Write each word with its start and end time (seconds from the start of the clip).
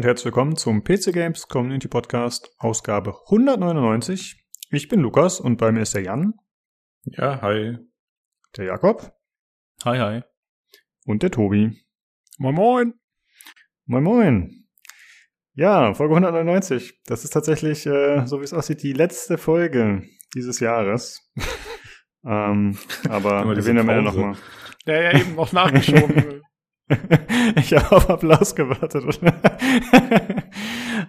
Und 0.00 0.06
herzlich 0.06 0.24
willkommen 0.24 0.56
zum 0.56 0.82
PC 0.82 1.12
Games 1.12 1.46
Community 1.46 1.86
Podcast, 1.86 2.54
Ausgabe 2.56 3.16
199. 3.26 4.42
Ich 4.70 4.88
bin 4.88 5.00
Lukas 5.00 5.40
und 5.40 5.58
bei 5.58 5.72
mir 5.72 5.82
ist 5.82 5.94
der 5.94 6.00
Jan. 6.00 6.32
Ja, 7.04 7.42
hi. 7.42 7.76
Der 8.56 8.64
Jakob. 8.64 9.12
Hi, 9.84 9.98
hi. 9.98 10.22
Und 11.04 11.22
der 11.22 11.30
Tobi. 11.30 11.84
Moin, 12.38 12.54
moin. 12.54 12.94
Moin, 13.84 14.02
moin. 14.02 14.68
Ja, 15.52 15.92
Folge 15.92 16.14
199. 16.14 17.02
Das 17.04 17.24
ist 17.24 17.34
tatsächlich, 17.34 17.84
äh, 17.84 18.26
so 18.26 18.40
wie 18.40 18.44
es 18.44 18.54
aussieht, 18.54 18.82
die 18.82 18.94
letzte 18.94 19.36
Folge 19.36 20.08
dieses 20.34 20.60
Jahres. 20.60 21.30
ähm, 22.24 22.78
aber 23.06 23.54
wir 23.54 23.62
sehen 23.62 23.76
am 23.76 23.90
Ende 23.90 24.04
nochmal. 24.04 24.34
Der 24.86 25.02
ja 25.02 25.20
eben 25.20 25.34
noch 25.34 25.52
nachgeschoben 25.52 26.40
ich 27.56 27.72
habe 27.72 27.96
auf 27.96 28.10
Applaus 28.10 28.54
gewartet. 28.54 29.04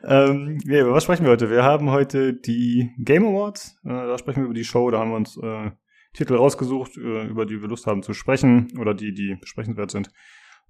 ähm, 0.03 0.59
ja, 0.65 0.81
über 0.81 0.93
was 0.93 1.03
sprechen 1.03 1.25
wir 1.25 1.31
heute? 1.31 1.49
Wir 1.49 1.63
haben 1.63 1.89
heute 1.89 2.33
die 2.33 2.91
Game 2.99 3.25
Awards. 3.25 3.79
Äh, 3.83 3.89
da 3.89 4.17
sprechen 4.17 4.41
wir 4.41 4.45
über 4.45 4.53
die 4.53 4.63
Show. 4.63 4.91
Da 4.91 4.99
haben 4.99 5.11
wir 5.11 5.17
uns 5.17 5.37
äh, 5.37 5.71
Titel 6.13 6.35
rausgesucht, 6.35 6.97
äh, 6.97 7.25
über 7.27 7.45
die 7.45 7.61
wir 7.61 7.67
Lust 7.67 7.87
haben 7.87 8.03
zu 8.03 8.13
sprechen 8.13 8.77
oder 8.79 8.93
die, 8.93 9.13
die 9.13 9.35
besprechenswert 9.39 9.91
sind. 9.91 10.11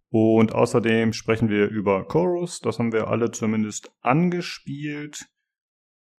Und 0.09 0.53
außerdem 0.53 1.13
sprechen 1.13 1.49
wir 1.49 1.69
über 1.69 2.05
Chorus. 2.05 2.59
Das 2.59 2.79
haben 2.79 2.91
wir 2.91 3.07
alle 3.07 3.31
zumindest 3.31 3.91
angespielt. 4.01 5.25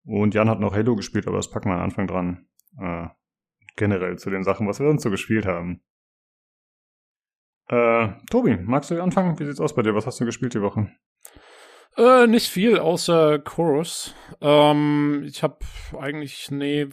Und 0.04 0.34
Jan 0.34 0.50
hat 0.50 0.60
noch 0.60 0.74
Halo 0.74 0.96
gespielt, 0.96 1.28
aber 1.28 1.38
das 1.38 1.50
packen 1.50 1.70
wir 1.70 1.76
am 1.76 1.84
Anfang 1.84 2.08
dran. 2.08 2.48
Äh, 2.80 3.08
generell 3.76 4.18
zu 4.18 4.30
den 4.30 4.44
Sachen, 4.44 4.68
was 4.68 4.80
wir 4.80 4.88
uns 4.88 5.04
so 5.04 5.10
gespielt 5.10 5.46
haben. 5.46 5.82
Äh, 7.72 8.10
Tobi, 8.30 8.58
magst 8.58 8.92
du 8.92 9.02
anfangen? 9.02 9.40
Wie 9.40 9.46
sieht's 9.46 9.62
aus 9.62 9.74
bei 9.74 9.82
dir? 9.82 9.96
Was 9.96 10.06
hast 10.06 10.20
du 10.20 10.26
gespielt 10.26 10.54
die 10.54 10.62
Woche? 10.62 10.90
Äh, 11.98 12.28
nicht 12.28 12.50
viel, 12.50 12.80
außer 12.80 13.40
Chorus. 13.40 14.14
Ähm, 14.42 15.24
ich 15.26 15.42
habe 15.42 15.58
eigentlich, 15.98 16.52
nee, 16.52 16.88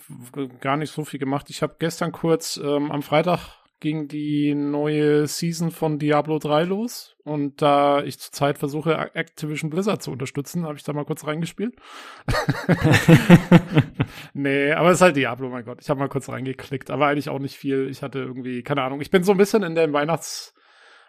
gar 0.60 0.76
nicht 0.76 0.92
so 0.92 1.04
viel 1.04 1.18
gemacht. 1.18 1.50
Ich 1.50 1.62
habe 1.62 1.76
gestern 1.80 2.12
kurz, 2.12 2.60
ähm, 2.62 2.92
am 2.92 3.02
Freitag 3.02 3.58
ging 3.80 4.08
die 4.08 4.54
neue 4.54 5.26
Season 5.26 5.70
von 5.72 5.98
Diablo 5.98 6.38
3 6.38 6.64
los. 6.64 7.16
Und 7.24 7.60
da 7.60 8.02
ich 8.02 8.20
zurzeit 8.20 8.58
versuche, 8.58 9.14
Activision 9.14 9.70
Blizzard 9.70 10.02
zu 10.02 10.12
unterstützen, 10.12 10.64
habe 10.64 10.76
ich 10.76 10.84
da 10.84 10.92
mal 10.92 11.04
kurz 11.04 11.26
reingespielt. 11.26 11.74
nee, 14.32 14.72
aber 14.72 14.90
es 14.90 14.96
ist 14.96 15.02
halt 15.02 15.16
Diablo, 15.16 15.48
mein 15.48 15.64
Gott. 15.64 15.78
Ich 15.80 15.90
habe 15.90 15.98
mal 15.98 16.08
kurz 16.08 16.28
reingeklickt, 16.28 16.90
aber 16.90 17.06
eigentlich 17.06 17.28
auch 17.28 17.40
nicht 17.40 17.56
viel. 17.56 17.88
Ich 17.88 18.02
hatte 18.02 18.20
irgendwie, 18.20 18.62
keine 18.62 18.82
Ahnung, 18.82 19.00
ich 19.00 19.10
bin 19.10 19.24
so 19.24 19.32
ein 19.32 19.38
bisschen 19.38 19.64
in 19.64 19.74
der 19.74 19.92
Weihnachts- 19.92 20.54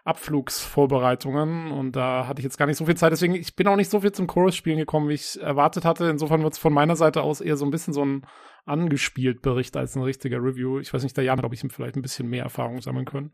Abflugsvorbereitungen 0.03 1.71
und 1.71 1.95
da 1.95 2.27
hatte 2.27 2.39
ich 2.39 2.43
jetzt 2.43 2.57
gar 2.57 2.65
nicht 2.65 2.77
so 2.77 2.85
viel 2.85 2.95
Zeit. 2.95 3.11
Deswegen, 3.11 3.35
ich 3.35 3.55
bin 3.55 3.67
auch 3.67 3.75
nicht 3.75 3.91
so 3.91 4.01
viel 4.01 4.11
zum 4.11 4.27
Chorus-Spielen 4.27 4.77
gekommen, 4.77 5.09
wie 5.09 5.13
ich 5.13 5.39
erwartet 5.41 5.85
hatte. 5.85 6.05
Insofern 6.05 6.43
wird 6.43 6.53
es 6.53 6.59
von 6.59 6.73
meiner 6.73 6.95
Seite 6.95 7.21
aus 7.21 7.41
eher 7.41 7.57
so 7.57 7.65
ein 7.65 7.71
bisschen 7.71 7.93
so 7.93 8.03
ein 8.03 8.25
angespielt 8.65 9.41
Bericht 9.41 9.75
als 9.75 9.95
ein 9.95 10.03
richtiger 10.03 10.37
Review. 10.37 10.79
Ich 10.79 10.93
weiß 10.93 11.03
nicht, 11.03 11.17
der 11.17 11.23
Jan, 11.23 11.39
glaube 11.39 11.55
ich, 11.55 11.63
ihm 11.63 11.69
vielleicht 11.69 11.95
ein 11.95 12.01
bisschen 12.01 12.29
mehr 12.29 12.43
Erfahrung 12.43 12.81
sammeln 12.81 13.05
können. 13.05 13.31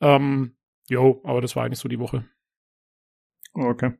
Ähm, 0.00 0.56
jo, 0.88 1.20
aber 1.24 1.40
das 1.40 1.56
war 1.56 1.64
eigentlich 1.64 1.78
so 1.78 1.88
die 1.88 1.98
Woche. 1.98 2.28
Okay. 3.54 3.92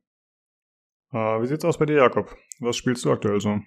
Uh, 1.12 1.41
wie 1.41 1.47
sieht's 1.47 1.65
aus 1.65 1.79
bei 1.79 1.87
dir, 1.87 1.97
Jakob? 1.97 2.34
Was 2.61 2.77
spielst 2.77 3.05
du 3.05 3.12
aktuell 3.12 3.41
so? 3.41 3.61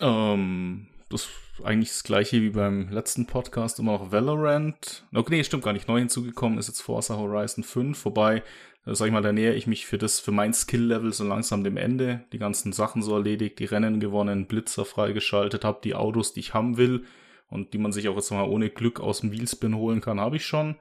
Ähm, 0.00 0.88
das 1.08 1.22
ist 1.22 1.64
eigentlich 1.64 1.90
das 1.90 2.04
gleiche 2.04 2.42
wie 2.42 2.50
beim 2.50 2.88
letzten 2.90 3.26
Podcast, 3.26 3.78
immer 3.78 3.92
noch 3.92 4.12
Valorant. 4.12 5.06
Okay, 5.14 5.36
nee, 5.36 5.44
stimmt 5.44 5.62
gar 5.64 5.72
nicht. 5.72 5.88
Neu 5.88 5.98
hinzugekommen 5.98 6.58
ist 6.58 6.68
jetzt 6.68 6.82
Forza 6.82 7.16
Horizon 7.16 7.64
5, 7.64 8.04
wobei, 8.04 8.42
äh, 8.84 8.94
sag 8.94 9.06
ich 9.06 9.12
mal, 9.12 9.22
da 9.22 9.32
näher 9.32 9.54
ich 9.54 9.66
mich 9.66 9.86
für 9.86 9.98
das, 9.98 10.20
für 10.20 10.32
mein 10.32 10.52
Skill-Level 10.52 11.12
so 11.12 11.24
langsam 11.24 11.64
dem 11.64 11.76
Ende. 11.76 12.24
Die 12.32 12.38
ganzen 12.38 12.72
Sachen 12.72 13.02
so 13.02 13.14
erledigt, 13.14 13.58
die 13.58 13.64
Rennen 13.64 14.00
gewonnen, 14.00 14.46
Blitzer 14.46 14.84
freigeschaltet 14.84 15.64
habe, 15.64 15.80
die 15.82 15.94
Autos, 15.94 16.32
die 16.32 16.40
ich 16.40 16.54
haben 16.54 16.76
will 16.76 17.04
und 17.48 17.72
die 17.72 17.78
man 17.78 17.92
sich 17.92 18.08
auch 18.08 18.16
jetzt 18.16 18.30
mal 18.32 18.48
ohne 18.48 18.70
Glück 18.70 19.00
aus 19.00 19.20
dem 19.20 19.32
Wheelspin 19.32 19.76
holen 19.76 20.00
kann, 20.00 20.20
habe 20.20 20.36
ich 20.36 20.44
schon. 20.44 20.76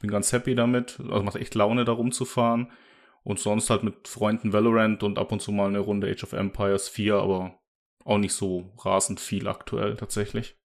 Bin 0.00 0.10
ganz 0.10 0.32
happy 0.32 0.54
damit. 0.54 0.98
Also 1.10 1.22
macht 1.22 1.36
echt 1.36 1.54
Laune, 1.54 1.84
da 1.84 1.92
rumzufahren. 1.92 2.70
Und 3.24 3.38
sonst 3.38 3.68
halt 3.68 3.82
mit 3.82 4.08
Freunden 4.08 4.52
Valorant 4.52 5.02
und 5.02 5.18
ab 5.18 5.32
und 5.32 5.42
zu 5.42 5.52
mal 5.52 5.68
eine 5.68 5.80
Runde 5.80 6.10
Age 6.10 6.24
of 6.24 6.32
Empires 6.32 6.88
4, 6.88 7.16
aber 7.16 7.58
auch 8.04 8.18
nicht 8.18 8.32
so 8.32 8.72
rasend 8.78 9.20
viel 9.20 9.48
aktuell 9.48 9.96
tatsächlich. 9.96 10.56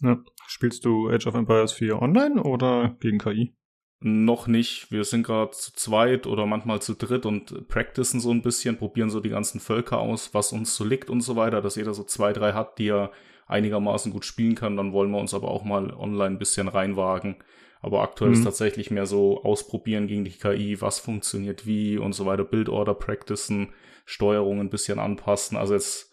Ja. 0.00 0.22
Spielst 0.46 0.84
du 0.84 1.08
Age 1.08 1.26
of 1.26 1.34
Empires 1.34 1.72
4 1.72 2.00
online 2.00 2.42
oder 2.42 2.96
gegen 3.00 3.18
KI? 3.18 3.54
Noch 4.00 4.48
nicht. 4.48 4.90
Wir 4.90 5.04
sind 5.04 5.22
gerade 5.22 5.52
zu 5.52 5.72
zweit 5.74 6.26
oder 6.26 6.44
manchmal 6.44 6.82
zu 6.82 6.94
dritt 6.94 7.24
und 7.24 7.68
practicen 7.68 8.18
so 8.18 8.32
ein 8.32 8.42
bisschen, 8.42 8.76
probieren 8.76 9.10
so 9.10 9.20
die 9.20 9.28
ganzen 9.28 9.60
Völker 9.60 9.98
aus, 9.98 10.34
was 10.34 10.52
uns 10.52 10.74
so 10.74 10.84
liegt 10.84 11.08
und 11.08 11.20
so 11.20 11.36
weiter, 11.36 11.62
dass 11.62 11.76
jeder 11.76 11.94
so 11.94 12.02
zwei, 12.02 12.32
drei 12.32 12.52
hat, 12.52 12.78
die 12.78 12.88
er 12.88 13.12
einigermaßen 13.46 14.12
gut 14.12 14.24
spielen 14.24 14.56
kann. 14.56 14.76
Dann 14.76 14.92
wollen 14.92 15.12
wir 15.12 15.18
uns 15.18 15.34
aber 15.34 15.48
auch 15.48 15.62
mal 15.62 15.92
online 15.92 16.34
ein 16.34 16.38
bisschen 16.38 16.66
reinwagen. 16.66 17.36
Aber 17.80 18.02
aktuell 18.02 18.30
mhm. 18.30 18.38
ist 18.38 18.44
tatsächlich 18.44 18.90
mehr 18.90 19.06
so 19.06 19.42
ausprobieren 19.44 20.08
gegen 20.08 20.24
die 20.24 20.32
KI, 20.32 20.80
was 20.80 20.98
funktioniert 20.98 21.66
wie 21.66 21.96
und 21.96 22.12
so 22.12 22.26
weiter, 22.26 22.44
Bildorder 22.44 22.94
practicen, 22.94 23.72
Steuerungen 24.04 24.66
ein 24.66 24.70
bisschen 24.70 24.98
anpassen. 24.98 25.56
Also 25.56 25.74
jetzt 25.74 26.11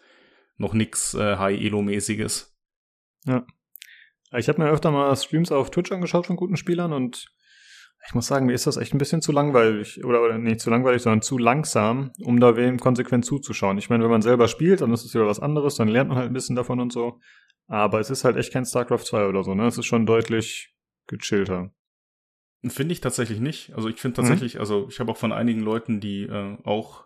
noch 0.60 0.74
nix 0.74 1.14
äh, 1.14 1.36
High-Elo-mäßiges. 1.36 2.54
Ja. 3.26 3.44
Ich 4.36 4.48
habe 4.48 4.62
mir 4.62 4.70
öfter 4.70 4.90
mal 4.90 5.16
Streams 5.16 5.50
auf 5.50 5.70
Twitch 5.70 5.90
angeschaut 5.90 6.26
von 6.26 6.36
guten 6.36 6.56
Spielern 6.56 6.92
und 6.92 7.26
ich 8.06 8.14
muss 8.14 8.26
sagen, 8.26 8.46
mir 8.46 8.54
ist 8.54 8.66
das 8.66 8.76
echt 8.76 8.94
ein 8.94 8.98
bisschen 8.98 9.20
zu 9.20 9.32
langweilig. 9.32 10.04
Oder, 10.04 10.22
oder 10.22 10.38
nicht 10.38 10.60
zu 10.60 10.70
langweilig, 10.70 11.02
sondern 11.02 11.22
zu 11.22 11.36
langsam, 11.36 12.12
um 12.22 12.40
da 12.40 12.56
wem 12.56 12.78
konsequent 12.78 13.24
zuzuschauen. 13.24 13.78
Ich 13.78 13.90
meine, 13.90 14.04
wenn 14.04 14.10
man 14.10 14.22
selber 14.22 14.48
spielt, 14.48 14.80
dann 14.80 14.92
ist 14.92 15.04
es 15.04 15.14
wieder 15.14 15.26
was 15.26 15.40
anderes, 15.40 15.74
dann 15.74 15.88
lernt 15.88 16.08
man 16.08 16.18
halt 16.18 16.30
ein 16.30 16.32
bisschen 16.32 16.56
davon 16.56 16.80
und 16.80 16.92
so. 16.92 17.20
Aber 17.66 18.00
es 18.00 18.10
ist 18.10 18.24
halt 18.24 18.36
echt 18.36 18.52
kein 18.52 18.64
StarCraft 18.64 19.04
2 19.04 19.26
oder 19.26 19.44
so, 19.44 19.54
ne? 19.54 19.66
Es 19.66 19.78
ist 19.78 19.86
schon 19.86 20.06
deutlich 20.06 20.74
gechillter. 21.06 21.72
Finde 22.66 22.92
ich 22.92 23.00
tatsächlich 23.00 23.40
nicht. 23.40 23.74
Also 23.74 23.88
ich 23.88 24.00
finde 24.00 24.16
tatsächlich, 24.16 24.54
mhm. 24.54 24.60
also 24.60 24.86
ich 24.88 24.98
habe 25.00 25.12
auch 25.12 25.16
von 25.16 25.32
einigen 25.32 25.60
Leuten, 25.60 26.00
die 26.00 26.22
äh, 26.22 26.56
auch 26.64 27.04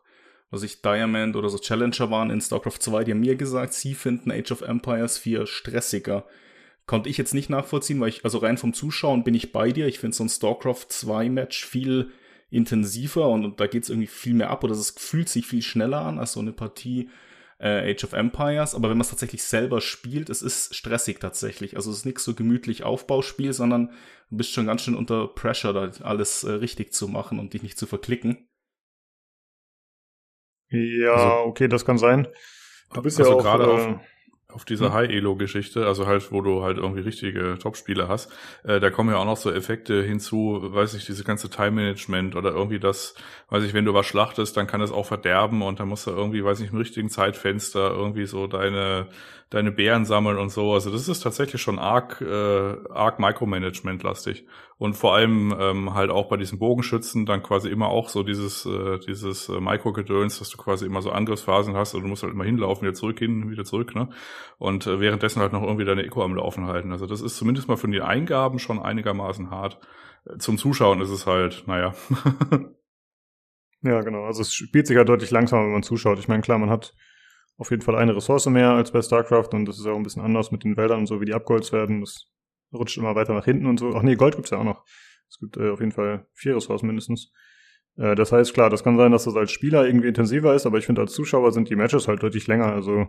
was 0.54 0.62
ich 0.62 0.80
Diamond 0.80 1.36
oder 1.36 1.48
so 1.48 1.58
Challenger 1.58 2.10
waren 2.10 2.30
in 2.30 2.40
StarCraft 2.40 2.78
2, 2.78 3.04
die 3.04 3.10
haben 3.10 3.20
mir 3.20 3.36
gesagt, 3.36 3.74
sie 3.74 3.94
finden 3.94 4.30
Age 4.30 4.52
of 4.52 4.62
Empires 4.62 5.18
4 5.18 5.46
stressiger. 5.46 6.26
Konnte 6.86 7.08
ich 7.08 7.18
jetzt 7.18 7.34
nicht 7.34 7.50
nachvollziehen, 7.50 8.00
weil 8.00 8.10
ich, 8.10 8.24
also 8.24 8.38
rein 8.38 8.56
vom 8.56 8.72
Zuschauen 8.72 9.24
bin 9.24 9.34
ich 9.34 9.52
bei 9.52 9.72
dir. 9.72 9.86
Ich 9.86 9.98
finde 9.98 10.16
so 10.16 10.24
ein 10.24 10.28
StarCraft 10.28 10.86
2 10.88 11.28
Match 11.28 11.64
viel 11.64 12.12
intensiver 12.50 13.28
und, 13.28 13.44
und 13.44 13.58
da 13.58 13.66
geht 13.66 13.82
es 13.82 13.90
irgendwie 13.90 14.06
viel 14.06 14.34
mehr 14.34 14.50
ab 14.50 14.62
oder 14.62 14.74
es 14.74 14.90
fühlt 14.96 15.28
sich 15.28 15.46
viel 15.46 15.62
schneller 15.62 16.02
an 16.02 16.18
als 16.18 16.32
so 16.32 16.40
eine 16.40 16.52
Partie 16.52 17.08
äh, 17.58 17.90
Age 17.90 18.04
of 18.04 18.12
Empires. 18.12 18.76
Aber 18.76 18.90
wenn 18.90 18.96
man 18.96 19.02
es 19.04 19.10
tatsächlich 19.10 19.42
selber 19.42 19.80
spielt, 19.80 20.30
es 20.30 20.40
ist 20.40 20.74
stressig 20.74 21.18
tatsächlich. 21.18 21.76
Also 21.76 21.90
es 21.90 21.98
ist 21.98 22.06
nichts 22.06 22.22
so 22.22 22.34
gemütlich 22.34 22.84
Aufbauspiel, 22.84 23.52
sondern 23.52 23.88
du 24.30 24.36
bist 24.36 24.52
schon 24.52 24.66
ganz 24.66 24.82
schön 24.82 24.94
unter 24.94 25.26
Pressure, 25.26 25.72
da 25.72 25.90
alles 26.04 26.44
äh, 26.44 26.52
richtig 26.52 26.92
zu 26.92 27.08
machen 27.08 27.40
und 27.40 27.54
dich 27.54 27.62
nicht 27.62 27.78
zu 27.78 27.86
verklicken. 27.86 28.46
Ja, 30.74 31.14
also, 31.14 31.48
okay, 31.48 31.68
das 31.68 31.84
kann 31.84 31.98
sein. 31.98 32.28
Du 32.92 33.02
bist 33.02 33.18
also 33.18 33.32
ja 33.32 33.36
auch 33.36 33.42
gerade 33.42 33.64
äh, 33.64 33.66
auf, 33.66 34.00
auf 34.54 34.64
dieser 34.64 34.86
hm. 34.86 34.94
High-Elo-Geschichte, 34.94 35.86
also 35.86 36.06
halt, 36.06 36.30
wo 36.30 36.40
du 36.40 36.62
halt 36.62 36.78
irgendwie 36.78 37.00
richtige 37.00 37.58
Top-Spiele 37.58 38.08
hast, 38.08 38.32
äh, 38.62 38.80
da 38.80 38.90
kommen 38.90 39.10
ja 39.10 39.16
auch 39.16 39.24
noch 39.24 39.36
so 39.36 39.50
Effekte 39.50 40.02
hinzu, 40.02 40.60
weiß 40.62 40.94
ich, 40.94 41.04
diese 41.04 41.24
ganze 41.24 41.50
Time-Management 41.50 42.36
oder 42.36 42.52
irgendwie 42.52 42.78
das, 42.78 43.14
weiß 43.50 43.64
ich, 43.64 43.74
wenn 43.74 43.84
du 43.84 43.94
was 43.94 44.06
schlachtest, 44.06 44.56
dann 44.56 44.66
kann 44.66 44.80
es 44.80 44.92
auch 44.92 45.06
verderben 45.06 45.62
und 45.62 45.80
dann 45.80 45.88
musst 45.88 46.06
du 46.06 46.12
irgendwie, 46.12 46.44
weiß 46.44 46.60
ich, 46.60 46.70
im 46.70 46.78
richtigen 46.78 47.10
Zeitfenster 47.10 47.90
irgendwie 47.90 48.26
so 48.26 48.46
deine 48.46 49.08
deine 49.54 49.70
Bären 49.70 50.04
sammeln 50.04 50.36
und 50.36 50.48
so. 50.48 50.72
Also 50.72 50.90
das 50.90 51.06
ist 51.06 51.20
tatsächlich 51.20 51.62
schon 51.62 51.78
arg, 51.78 52.20
äh, 52.20 52.74
arg 52.90 53.20
Micromanagement-lastig. 53.20 54.46
Und 54.78 54.94
vor 54.94 55.14
allem 55.14 55.54
ähm, 55.56 55.94
halt 55.94 56.10
auch 56.10 56.28
bei 56.28 56.36
diesen 56.36 56.58
Bogenschützen 56.58 57.24
dann 57.24 57.44
quasi 57.44 57.68
immer 57.68 57.86
auch 57.86 58.08
so 58.08 58.24
dieses, 58.24 58.66
äh, 58.66 58.98
dieses 58.98 59.48
äh, 59.48 59.60
Micro-Gedöns, 59.60 60.40
dass 60.40 60.50
du 60.50 60.56
quasi 60.56 60.86
immer 60.86 61.02
so 61.02 61.12
Angriffsphasen 61.12 61.76
hast 61.76 61.94
und 61.94 62.02
du 62.02 62.08
musst 62.08 62.24
halt 62.24 62.32
immer 62.32 62.42
hinlaufen, 62.42 62.82
wieder 62.82 62.94
zurück 62.94 63.20
hin, 63.20 63.48
wieder 63.48 63.64
zurück, 63.64 63.94
ne? 63.94 64.08
Und 64.58 64.88
äh, 64.88 64.98
währenddessen 64.98 65.40
halt 65.40 65.52
noch 65.52 65.62
irgendwie 65.62 65.84
deine 65.84 66.04
Eco 66.04 66.24
am 66.24 66.34
Laufen 66.34 66.66
halten. 66.66 66.90
Also 66.90 67.06
das 67.06 67.20
ist 67.20 67.36
zumindest 67.36 67.68
mal 67.68 67.76
von 67.76 67.92
den 67.92 68.02
Eingaben 68.02 68.58
schon 68.58 68.80
einigermaßen 68.80 69.50
hart. 69.50 69.78
Zum 70.38 70.58
Zuschauen 70.58 71.00
ist 71.00 71.10
es 71.10 71.26
halt, 71.26 71.62
naja. 71.68 71.94
ja, 73.82 74.00
genau. 74.00 74.24
Also 74.24 74.42
es 74.42 74.52
spielt 74.52 74.88
sich 74.88 74.96
halt 74.96 75.08
deutlich 75.08 75.30
langsamer, 75.30 75.62
wenn 75.62 75.72
man 75.74 75.82
zuschaut. 75.84 76.18
Ich 76.18 76.26
meine, 76.26 76.42
klar, 76.42 76.58
man 76.58 76.70
hat 76.70 76.94
auf 77.56 77.70
jeden 77.70 77.82
Fall 77.82 77.96
eine 77.96 78.16
Ressource 78.16 78.46
mehr 78.46 78.70
als 78.70 78.90
bei 78.90 79.00
StarCraft 79.00 79.50
und 79.52 79.66
das 79.66 79.78
ist 79.78 79.86
auch 79.86 79.96
ein 79.96 80.02
bisschen 80.02 80.22
anders 80.22 80.50
mit 80.50 80.64
den 80.64 80.76
Wäldern 80.76 81.00
und 81.00 81.06
so, 81.06 81.20
wie 81.20 81.26
die 81.26 81.34
abgeholzt 81.34 81.72
werden. 81.72 82.00
Das 82.00 82.28
rutscht 82.72 82.98
immer 82.98 83.14
weiter 83.14 83.34
nach 83.34 83.44
hinten 83.44 83.66
und 83.66 83.78
so. 83.78 83.94
Ach 83.94 84.02
nee, 84.02 84.16
Gold 84.16 84.36
gibt's 84.36 84.50
ja 84.50 84.58
auch 84.58 84.64
noch. 84.64 84.84
Es 85.28 85.38
gibt 85.38 85.56
äh, 85.56 85.70
auf 85.70 85.80
jeden 85.80 85.92
Fall 85.92 86.26
vier 86.32 86.56
Ressourcen 86.56 86.86
mindestens. 86.86 87.32
Äh, 87.96 88.14
das 88.14 88.32
heißt, 88.32 88.54
klar, 88.54 88.70
das 88.70 88.82
kann 88.82 88.96
sein, 88.96 89.12
dass 89.12 89.24
das 89.24 89.36
als 89.36 89.52
Spieler 89.52 89.86
irgendwie 89.86 90.08
intensiver 90.08 90.54
ist, 90.54 90.66
aber 90.66 90.78
ich 90.78 90.86
finde, 90.86 91.02
als 91.02 91.12
Zuschauer 91.12 91.52
sind 91.52 91.70
die 91.70 91.76
Matches 91.76 92.08
halt 92.08 92.22
deutlich 92.22 92.46
länger. 92.46 92.72
Also 92.72 93.06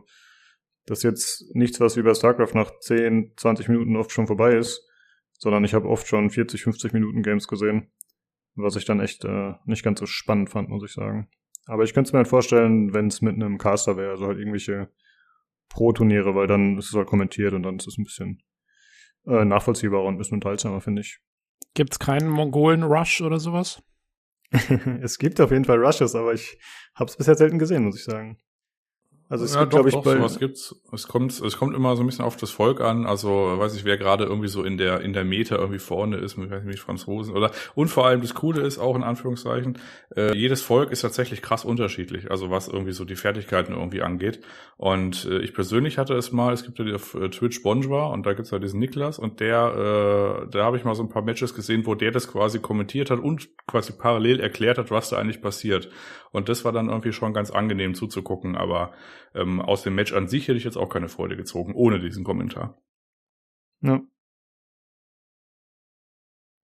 das 0.85 0.99
ist 0.99 1.03
jetzt 1.03 1.55
nichts, 1.55 1.79
was 1.79 1.97
wie 1.97 2.03
bei 2.03 2.13
StarCraft 2.13 2.53
nach 2.53 2.79
10, 2.79 3.33
20 3.37 3.69
Minuten 3.69 3.95
oft 3.95 4.11
schon 4.11 4.27
vorbei 4.27 4.55
ist, 4.55 4.87
sondern 5.33 5.63
ich 5.63 5.73
habe 5.73 5.89
oft 5.89 6.07
schon 6.07 6.29
40, 6.29 6.63
50 6.63 6.93
Minuten 6.93 7.23
Games 7.23 7.47
gesehen, 7.47 7.91
was 8.55 8.75
ich 8.75 8.85
dann 8.85 8.99
echt 8.99 9.25
äh, 9.25 9.53
nicht 9.65 9.83
ganz 9.83 9.99
so 9.99 10.05
spannend 10.05 10.49
fand, 10.49 10.69
muss 10.69 10.83
ich 10.83 10.93
sagen. 10.93 11.29
Aber 11.65 11.83
ich 11.83 11.93
könnte 11.93 12.09
es 12.09 12.13
mir 12.13 12.19
halt 12.19 12.27
vorstellen, 12.27 12.93
wenn 12.93 13.07
es 13.07 13.21
mit 13.21 13.35
einem 13.35 13.57
Caster 13.57 13.97
wäre, 13.97 14.11
also 14.11 14.27
halt 14.27 14.37
irgendwelche 14.37 14.89
Pro-Turniere, 15.69 16.35
weil 16.35 16.47
dann 16.47 16.77
ist 16.77 16.89
es 16.89 16.93
halt 16.93 17.07
kommentiert 17.07 17.53
und 17.53 17.63
dann 17.63 17.77
ist 17.77 17.87
es 17.87 17.97
ein 17.97 18.03
bisschen 18.03 18.43
äh, 19.25 19.45
nachvollziehbarer 19.45 20.03
und 20.03 20.15
ein 20.15 20.17
bisschen 20.17 20.35
unterhaltsamer, 20.35 20.81
finde 20.81 21.01
ich. 21.01 21.19
Gibt's 21.73 21.99
keinen 21.99 22.29
Mongolen-Rush 22.29 23.21
oder 23.21 23.39
sowas? 23.39 23.81
es 25.01 25.17
gibt 25.17 25.41
auf 25.41 25.51
jeden 25.51 25.65
Fall 25.65 25.83
Rushes, 25.83 26.15
aber 26.15 26.33
ich 26.33 26.57
habe 26.93 27.09
es 27.09 27.17
bisher 27.17 27.35
selten 27.35 27.59
gesehen, 27.59 27.83
muss 27.83 27.97
ich 27.97 28.03
sagen. 28.03 28.37
Also 29.27 29.43
es 29.43 29.55
ja, 29.55 29.61
gibt, 29.61 29.71
glaube 29.71 29.89
ich, 29.89 29.95
doch, 29.95 30.03
bei 30.03 30.17
sowas 30.17 30.37
gibt's. 30.37 30.75
Es 30.91 31.07
kommt, 31.07 31.31
es 31.41 31.57
kommt 31.57 31.75
immer 31.75 31.95
so 31.95 32.03
ein 32.03 32.05
bisschen 32.05 32.23
auf 32.23 32.37
das 32.37 32.51
Volk 32.51 32.79
an. 32.79 33.07
Also 33.07 33.55
weiß 33.57 33.75
ich, 33.75 33.83
wer 33.83 33.97
gerade 33.97 34.25
irgendwie 34.25 34.47
so 34.47 34.63
in 34.63 34.77
der 34.77 35.01
in 35.01 35.13
der 35.13 35.25
Meta 35.25 35.55
irgendwie 35.55 35.79
vorne 35.79 36.17
ist, 36.17 36.37
mit, 36.37 36.51
weiß 36.51 36.63
nicht, 36.63 36.79
Franzosen 36.79 37.33
oder 37.33 37.49
und 37.73 37.87
vor 37.87 38.05
allem 38.05 38.21
das 38.21 38.35
Coole 38.35 38.61
ist 38.61 38.77
auch 38.77 38.95
in 38.95 39.01
Anführungszeichen, 39.03 39.79
äh, 40.15 40.35
jedes 40.35 40.61
Volk 40.61 40.91
ist 40.91 41.01
tatsächlich 41.01 41.41
krass 41.41 41.65
unterschiedlich. 41.65 42.29
Also 42.29 42.51
was 42.51 42.67
irgendwie 42.67 42.91
so 42.91 43.03
die 43.03 43.15
Fertigkeiten 43.15 43.73
irgendwie 43.73 44.03
angeht. 44.03 44.41
Und 44.77 45.25
äh, 45.25 45.39
ich 45.39 45.55
persönlich 45.55 45.97
hatte 45.97 46.13
es 46.13 46.31
mal. 46.31 46.53
Es 46.53 46.63
gibt 46.63 46.77
ja 46.77 46.93
auf 46.93 47.15
äh, 47.15 47.29
Twitch 47.29 47.63
Bonjour 47.63 48.11
und 48.11 48.27
da 48.27 48.33
gibt's 48.33 48.51
ja 48.51 48.59
diesen 48.59 48.79
Niklas 48.79 49.17
und 49.17 49.39
der, 49.39 50.43
äh, 50.45 50.49
da 50.51 50.65
habe 50.65 50.77
ich 50.77 50.83
mal 50.83 50.93
so 50.93 51.01
ein 51.01 51.09
paar 51.09 51.23
Matches 51.23 51.55
gesehen, 51.55 51.87
wo 51.87 51.95
der 51.95 52.11
das 52.11 52.31
quasi 52.31 52.59
kommentiert 52.59 53.09
hat 53.09 53.19
und 53.19 53.49
quasi 53.65 53.91
parallel 53.91 54.39
erklärt 54.39 54.77
hat, 54.77 54.91
was 54.91 55.09
da 55.09 55.17
eigentlich 55.17 55.41
passiert. 55.41 55.89
Und 56.31 56.49
das 56.49 56.65
war 56.65 56.73
dann 56.73 56.89
irgendwie 56.89 57.13
schon 57.13 57.33
ganz 57.33 57.49
angenehm 57.49 57.95
zuzugucken. 57.95 58.57
Aber 58.57 58.91
ähm, 59.35 59.61
aus 59.61 59.83
dem 59.83 59.95
Match 59.95 60.13
an 60.13 60.27
sich 60.27 60.47
hätte 60.47 60.57
ich 60.57 60.63
jetzt 60.63 60.77
auch 60.77 60.89
keine 60.89 61.09
Freude 61.09 61.37
gezogen, 61.37 61.73
ohne 61.75 61.99
diesen 61.99 62.23
Kommentar. 62.23 62.81
Ja. 63.81 64.01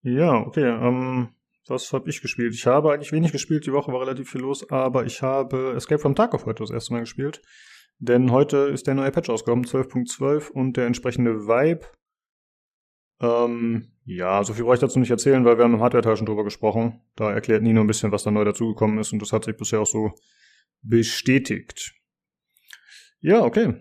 Ja, 0.03 0.33
okay. 0.33 0.67
Ähm, 0.67 1.29
was 1.67 1.93
habe 1.93 2.09
ich 2.09 2.21
gespielt? 2.21 2.55
Ich 2.55 2.65
habe 2.65 2.91
eigentlich 2.91 3.11
wenig 3.11 3.31
gespielt, 3.31 3.65
die 3.65 3.73
Woche 3.73 3.91
war 3.93 4.01
relativ 4.01 4.31
viel 4.31 4.41
los, 4.41 4.69
aber 4.71 5.05
ich 5.05 5.21
habe 5.21 5.73
Escape 5.75 5.99
from 5.99 6.15
Tarkov 6.15 6.45
heute 6.45 6.63
das 6.63 6.71
erste 6.71 6.93
Mal 6.93 7.01
gespielt. 7.01 7.41
Denn 7.99 8.31
heute 8.31 8.57
ist 8.57 8.87
der 8.87 8.95
neue 8.95 9.11
Patch 9.11 9.29
rausgekommen, 9.29 9.65
12.12 9.65 10.49
und 10.49 10.75
der 10.75 10.87
entsprechende 10.87 11.45
Vibe. 11.45 11.85
Ähm, 13.21 13.91
ja, 14.05 14.43
so 14.43 14.53
viel 14.53 14.63
brauche 14.63 14.73
ich 14.73 14.79
dazu 14.79 14.97
nicht 14.97 15.11
erzählen, 15.11 15.45
weil 15.45 15.57
wir 15.57 15.65
haben 15.65 15.75
im 15.75 15.81
Hardware-Teil 15.81 16.17
schon 16.17 16.25
drüber 16.25 16.43
gesprochen. 16.43 17.01
Da 17.15 17.31
erklärt 17.31 17.61
Nino 17.61 17.81
ein 17.81 17.87
bisschen, 17.87 18.11
was 18.11 18.23
da 18.23 18.31
neu 18.31 18.43
dazugekommen 18.43 18.97
ist 18.97 19.13
und 19.13 19.21
das 19.21 19.31
hat 19.31 19.43
sich 19.43 19.55
bisher 19.55 19.81
auch 19.81 19.85
so 19.85 20.13
bestätigt. 20.81 22.00
Ja, 23.21 23.43
okay. 23.43 23.75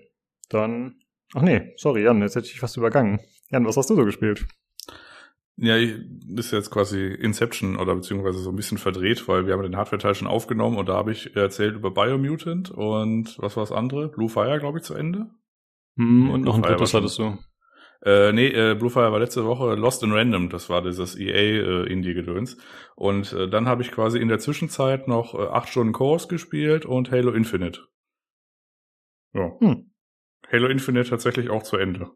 Dann. 0.49 0.97
Ach 1.35 1.43
nee, 1.43 1.73
sorry, 1.77 2.03
Jan, 2.03 2.23
jetzt 2.23 2.37
hätte 2.37 2.49
ich 2.49 2.61
fast 2.61 2.77
übergangen. 2.77 3.21
Jan, 3.51 3.67
was 3.67 3.77
hast 3.77 3.91
du 3.91 3.95
so 3.95 4.05
gespielt? 4.05 4.47
Ja, 5.57 5.77
das 5.77 6.47
ist 6.47 6.53
jetzt 6.53 6.71
quasi 6.71 7.07
Inception 7.07 7.77
oder 7.77 7.95
beziehungsweise 7.95 8.39
so 8.39 8.51
ein 8.51 8.57
bisschen 8.57 8.79
verdreht, 8.79 9.29
weil 9.29 9.47
wir 9.47 9.53
haben 9.53 9.63
den 9.63 9.77
Hardware-Teil 9.77 10.15
schon 10.15 10.27
aufgenommen 10.27 10.79
und 10.79 10.89
da 10.89 10.95
habe 10.95 11.13
ich 11.13 11.37
erzählt 11.37 11.77
über 11.77 11.91
Biomutant 11.91 12.71
und 12.71 13.37
was 13.39 13.57
war 13.57 13.63
das 13.63 13.73
andere? 13.73 14.09
Blue 14.09 14.31
Fire, 14.31 14.59
glaube 14.59 14.79
ich, 14.79 14.85
zu 14.85 14.95
Ende. 14.95 15.27
Hm, 15.97 16.31
und 16.31 16.43
noch 16.43 16.57
ein 16.57 16.63
drittes 16.63 16.95
hattest 16.95 17.19
du. 17.19 17.37
Äh, 18.03 18.33
nee, 18.33 18.49
äh, 18.49 18.75
Bluefire 18.75 19.13
war 19.13 19.19
letzte 19.19 19.45
Woche 19.45 19.75
Lost 19.75 20.03
in 20.03 20.13
Random, 20.13 20.49
das 20.49 20.71
war 20.71 20.83
dieses 20.83 21.19
EA-Indie-Gedöns. 21.19 22.55
Äh, 22.55 22.59
und 22.95 23.33
äh, 23.35 23.49
dann 23.49 23.69
habe 23.69 23.83
ich 23.83 23.93
quasi 23.93 24.19
in 24.19 24.29
der 24.29 24.39
Zwischenzeit 24.39 25.07
noch 25.07 25.35
äh, 25.35 25.49
acht 25.49 25.69
Stunden 25.69 25.93
Course 25.93 26.29
gespielt 26.29 26.87
und 26.87 27.11
Halo 27.11 27.33
Infinite. 27.33 27.83
Ja. 29.33 29.53
Hm. 29.61 29.91
Halo 30.51 30.69
Infinite 30.69 31.09
tatsächlich 31.09 31.51
auch 31.51 31.63
zu 31.63 31.77
Ende. 31.77 32.11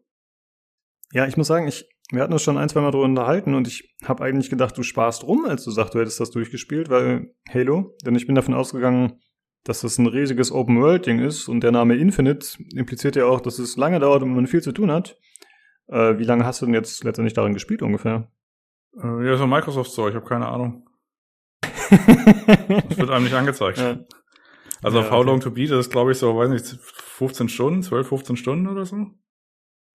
Ja, 1.12 1.26
ich 1.26 1.36
muss 1.36 1.46
sagen, 1.46 1.68
ich, 1.68 1.88
wir 2.10 2.22
hatten 2.22 2.32
uns 2.32 2.42
schon 2.42 2.58
ein, 2.58 2.68
zwei 2.68 2.80
Mal 2.80 2.90
drüber 2.90 3.04
unterhalten 3.04 3.54
und 3.54 3.68
ich 3.68 3.94
habe 4.04 4.24
eigentlich 4.24 4.50
gedacht, 4.50 4.76
du 4.76 4.82
sparst 4.82 5.24
rum, 5.24 5.44
als 5.46 5.64
du 5.64 5.70
sagst, 5.70 5.94
du 5.94 6.00
hättest 6.00 6.18
das 6.18 6.30
durchgespielt, 6.30 6.90
weil 6.90 7.34
Halo, 7.48 7.96
denn 8.04 8.16
ich 8.16 8.26
bin 8.26 8.34
davon 8.34 8.54
ausgegangen, 8.54 9.20
dass 9.62 9.82
das 9.82 9.98
ein 9.98 10.06
riesiges 10.06 10.50
Open-World-Ding 10.50 11.20
ist 11.20 11.48
und 11.48 11.60
der 11.60 11.72
Name 11.72 11.96
Infinite 11.96 12.46
impliziert 12.74 13.16
ja 13.16 13.26
auch, 13.26 13.40
dass 13.40 13.58
es 13.58 13.76
lange 13.76 14.00
dauert 14.00 14.22
und 14.22 14.34
man 14.34 14.46
viel 14.46 14.62
zu 14.62 14.72
tun 14.72 14.90
hat. 14.90 15.16
Äh, 15.86 16.18
wie 16.18 16.24
lange 16.24 16.44
hast 16.44 16.60
du 16.60 16.66
denn 16.66 16.74
jetzt 16.74 17.04
letztendlich 17.04 17.34
darin 17.34 17.54
gespielt 17.54 17.82
ungefähr? 17.82 18.30
Äh, 19.00 19.26
ja, 19.26 19.36
so 19.36 19.46
Microsoft-Zeug, 19.46 20.10
ich 20.10 20.16
habe 20.16 20.26
keine 20.26 20.48
Ahnung. 20.48 20.88
das 21.62 22.98
wird 22.98 23.10
einem 23.10 23.24
nicht 23.24 23.34
angezeigt. 23.34 23.78
Ja. 23.78 23.98
Also 24.84 25.00
ja, 25.00 25.10
How. 25.10 25.24
Long 25.24 25.40
to 25.40 25.50
Beat 25.50 25.70
das 25.70 25.86
ist, 25.86 25.90
glaube 25.90 26.12
ich, 26.12 26.18
so, 26.18 26.36
weiß 26.36 26.50
nicht, 26.50 26.66
15 26.66 27.48
Stunden, 27.48 27.82
12, 27.82 28.08
15 28.08 28.36
Stunden 28.36 28.68
oder 28.68 28.84
so. 28.84 29.06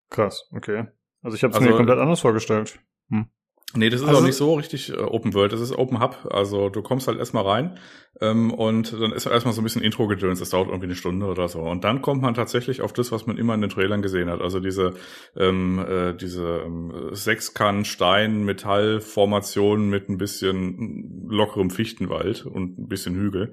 Krass, 0.09 0.49
okay. 0.55 0.87
Also 1.21 1.35
ich 1.35 1.43
habe 1.43 1.51
es 1.51 1.57
also, 1.57 1.69
mir 1.69 1.75
komplett 1.75 1.99
anders 1.99 2.21
vorgestellt. 2.21 2.79
Hm. 3.09 3.27
Nee, 3.73 3.89
das 3.89 3.99
ist 3.99 4.07
also, 4.07 4.21
auch 4.21 4.25
nicht 4.25 4.37
so 4.37 4.53
richtig 4.53 4.93
äh, 4.93 4.95
Open 4.95 5.33
World, 5.33 5.51
das 5.51 5.59
ist 5.59 5.77
Open 5.77 5.99
Hub. 5.99 6.25
Also 6.31 6.69
du 6.69 6.81
kommst 6.81 7.09
halt 7.09 7.19
erstmal 7.19 7.43
rein 7.43 7.77
ähm, 8.21 8.53
und 8.53 8.93
dann 8.93 9.11
ist 9.11 9.25
erstmal 9.25 9.53
so 9.53 9.59
ein 9.59 9.65
bisschen 9.65 9.81
Intro-Gedöns, 9.81 10.39
das 10.39 10.51
dauert 10.51 10.69
irgendwie 10.69 10.85
eine 10.85 10.95
Stunde 10.95 11.25
oder 11.25 11.49
so. 11.49 11.59
Und 11.59 11.83
dann 11.83 12.01
kommt 12.01 12.21
man 12.21 12.33
tatsächlich 12.33 12.81
auf 12.81 12.93
das, 12.93 13.11
was 13.11 13.27
man 13.27 13.37
immer 13.37 13.55
in 13.55 13.61
den 13.61 13.69
Trailern 13.69 14.01
gesehen 14.01 14.29
hat. 14.29 14.39
Also 14.39 14.61
diese, 14.61 14.93
ähm, 15.35 15.85
äh, 15.85 16.13
diese 16.13 16.61
ähm, 16.65 17.09
Sechskant-Stein-Metall-Formation 17.11 19.89
mit 19.89 20.07
ein 20.07 20.17
bisschen 20.17 21.27
lockerem 21.27 21.69
Fichtenwald 21.69 22.45
und 22.45 22.79
ein 22.79 22.87
bisschen 22.87 23.15
Hügel. 23.15 23.51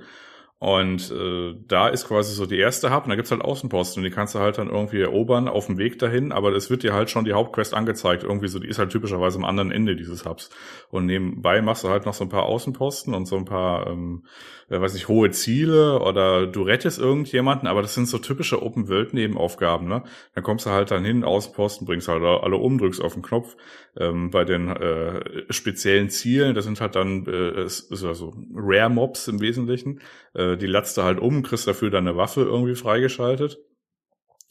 Und 0.58 1.10
äh, 1.10 1.54
da 1.66 1.88
ist 1.88 2.08
quasi 2.08 2.34
so 2.34 2.46
die 2.46 2.58
erste 2.58 2.94
Hub 2.94 3.04
und 3.04 3.10
da 3.10 3.16
gibt's 3.16 3.30
halt 3.30 3.42
Außenposten 3.42 4.00
und 4.00 4.08
die 4.08 4.14
kannst 4.14 4.34
du 4.34 4.38
halt 4.38 4.56
dann 4.56 4.70
irgendwie 4.70 5.00
erobern 5.00 5.46
auf 5.48 5.66
dem 5.66 5.76
Weg 5.76 5.98
dahin, 5.98 6.32
aber 6.32 6.52
es 6.52 6.70
wird 6.70 6.82
dir 6.82 6.94
halt 6.94 7.10
schon 7.10 7.26
die 7.26 7.34
Hauptquest 7.34 7.74
angezeigt, 7.74 8.24
irgendwie 8.24 8.48
so, 8.48 8.58
die 8.58 8.68
ist 8.68 8.78
halt 8.78 8.90
typischerweise 8.90 9.36
am 9.36 9.44
anderen 9.44 9.70
Ende 9.70 9.94
dieses 9.94 10.24
Hubs. 10.24 10.48
Und 10.90 11.06
nebenbei 11.06 11.60
machst 11.60 11.84
du 11.84 11.88
halt 11.88 12.06
noch 12.06 12.14
so 12.14 12.24
ein 12.24 12.30
paar 12.30 12.44
Außenposten 12.44 13.12
und 13.12 13.26
so 13.26 13.36
ein 13.36 13.44
paar 13.44 13.88
ähm, 13.88 14.24
äh, 14.68 14.80
weiß 14.80 14.94
nicht, 14.94 15.08
hohe 15.08 15.30
Ziele 15.30 16.00
oder 16.00 16.46
du 16.46 16.62
rettest 16.62 16.98
irgendjemanden, 16.98 17.68
aber 17.68 17.82
das 17.82 17.94
sind 17.94 18.08
so 18.08 18.18
typische 18.18 18.62
Open-World-Nebenaufgaben, 18.62 19.86
ne? 19.86 20.04
Dann 20.34 20.44
kommst 20.44 20.66
du 20.66 20.70
halt 20.70 20.90
dann 20.90 21.04
hin, 21.04 21.24
Außenposten, 21.24 21.86
bringst 21.86 22.08
halt 22.08 22.22
alle 22.22 22.56
um, 22.56 22.78
drückst 22.78 23.02
auf 23.02 23.14
den 23.14 23.22
Knopf. 23.22 23.56
Ähm, 23.96 24.30
bei 24.30 24.44
den 24.44 24.68
äh, 24.68 25.52
speziellen 25.52 26.08
Zielen, 26.08 26.54
das 26.54 26.64
sind 26.64 26.80
halt 26.80 26.96
dann 26.96 27.26
äh, 27.26 27.64
ist 27.64 27.92
also 28.04 28.34
Rare-Mobs 28.54 29.28
im 29.28 29.40
Wesentlichen, 29.40 30.00
äh, 30.34 30.56
die 30.56 30.66
latzt 30.66 30.96
du 30.96 31.02
halt 31.02 31.20
um, 31.20 31.42
kriegst 31.42 31.66
dafür 31.66 31.90
deine 31.90 32.16
Waffe 32.16 32.42
irgendwie 32.42 32.74
freigeschaltet. 32.74 33.58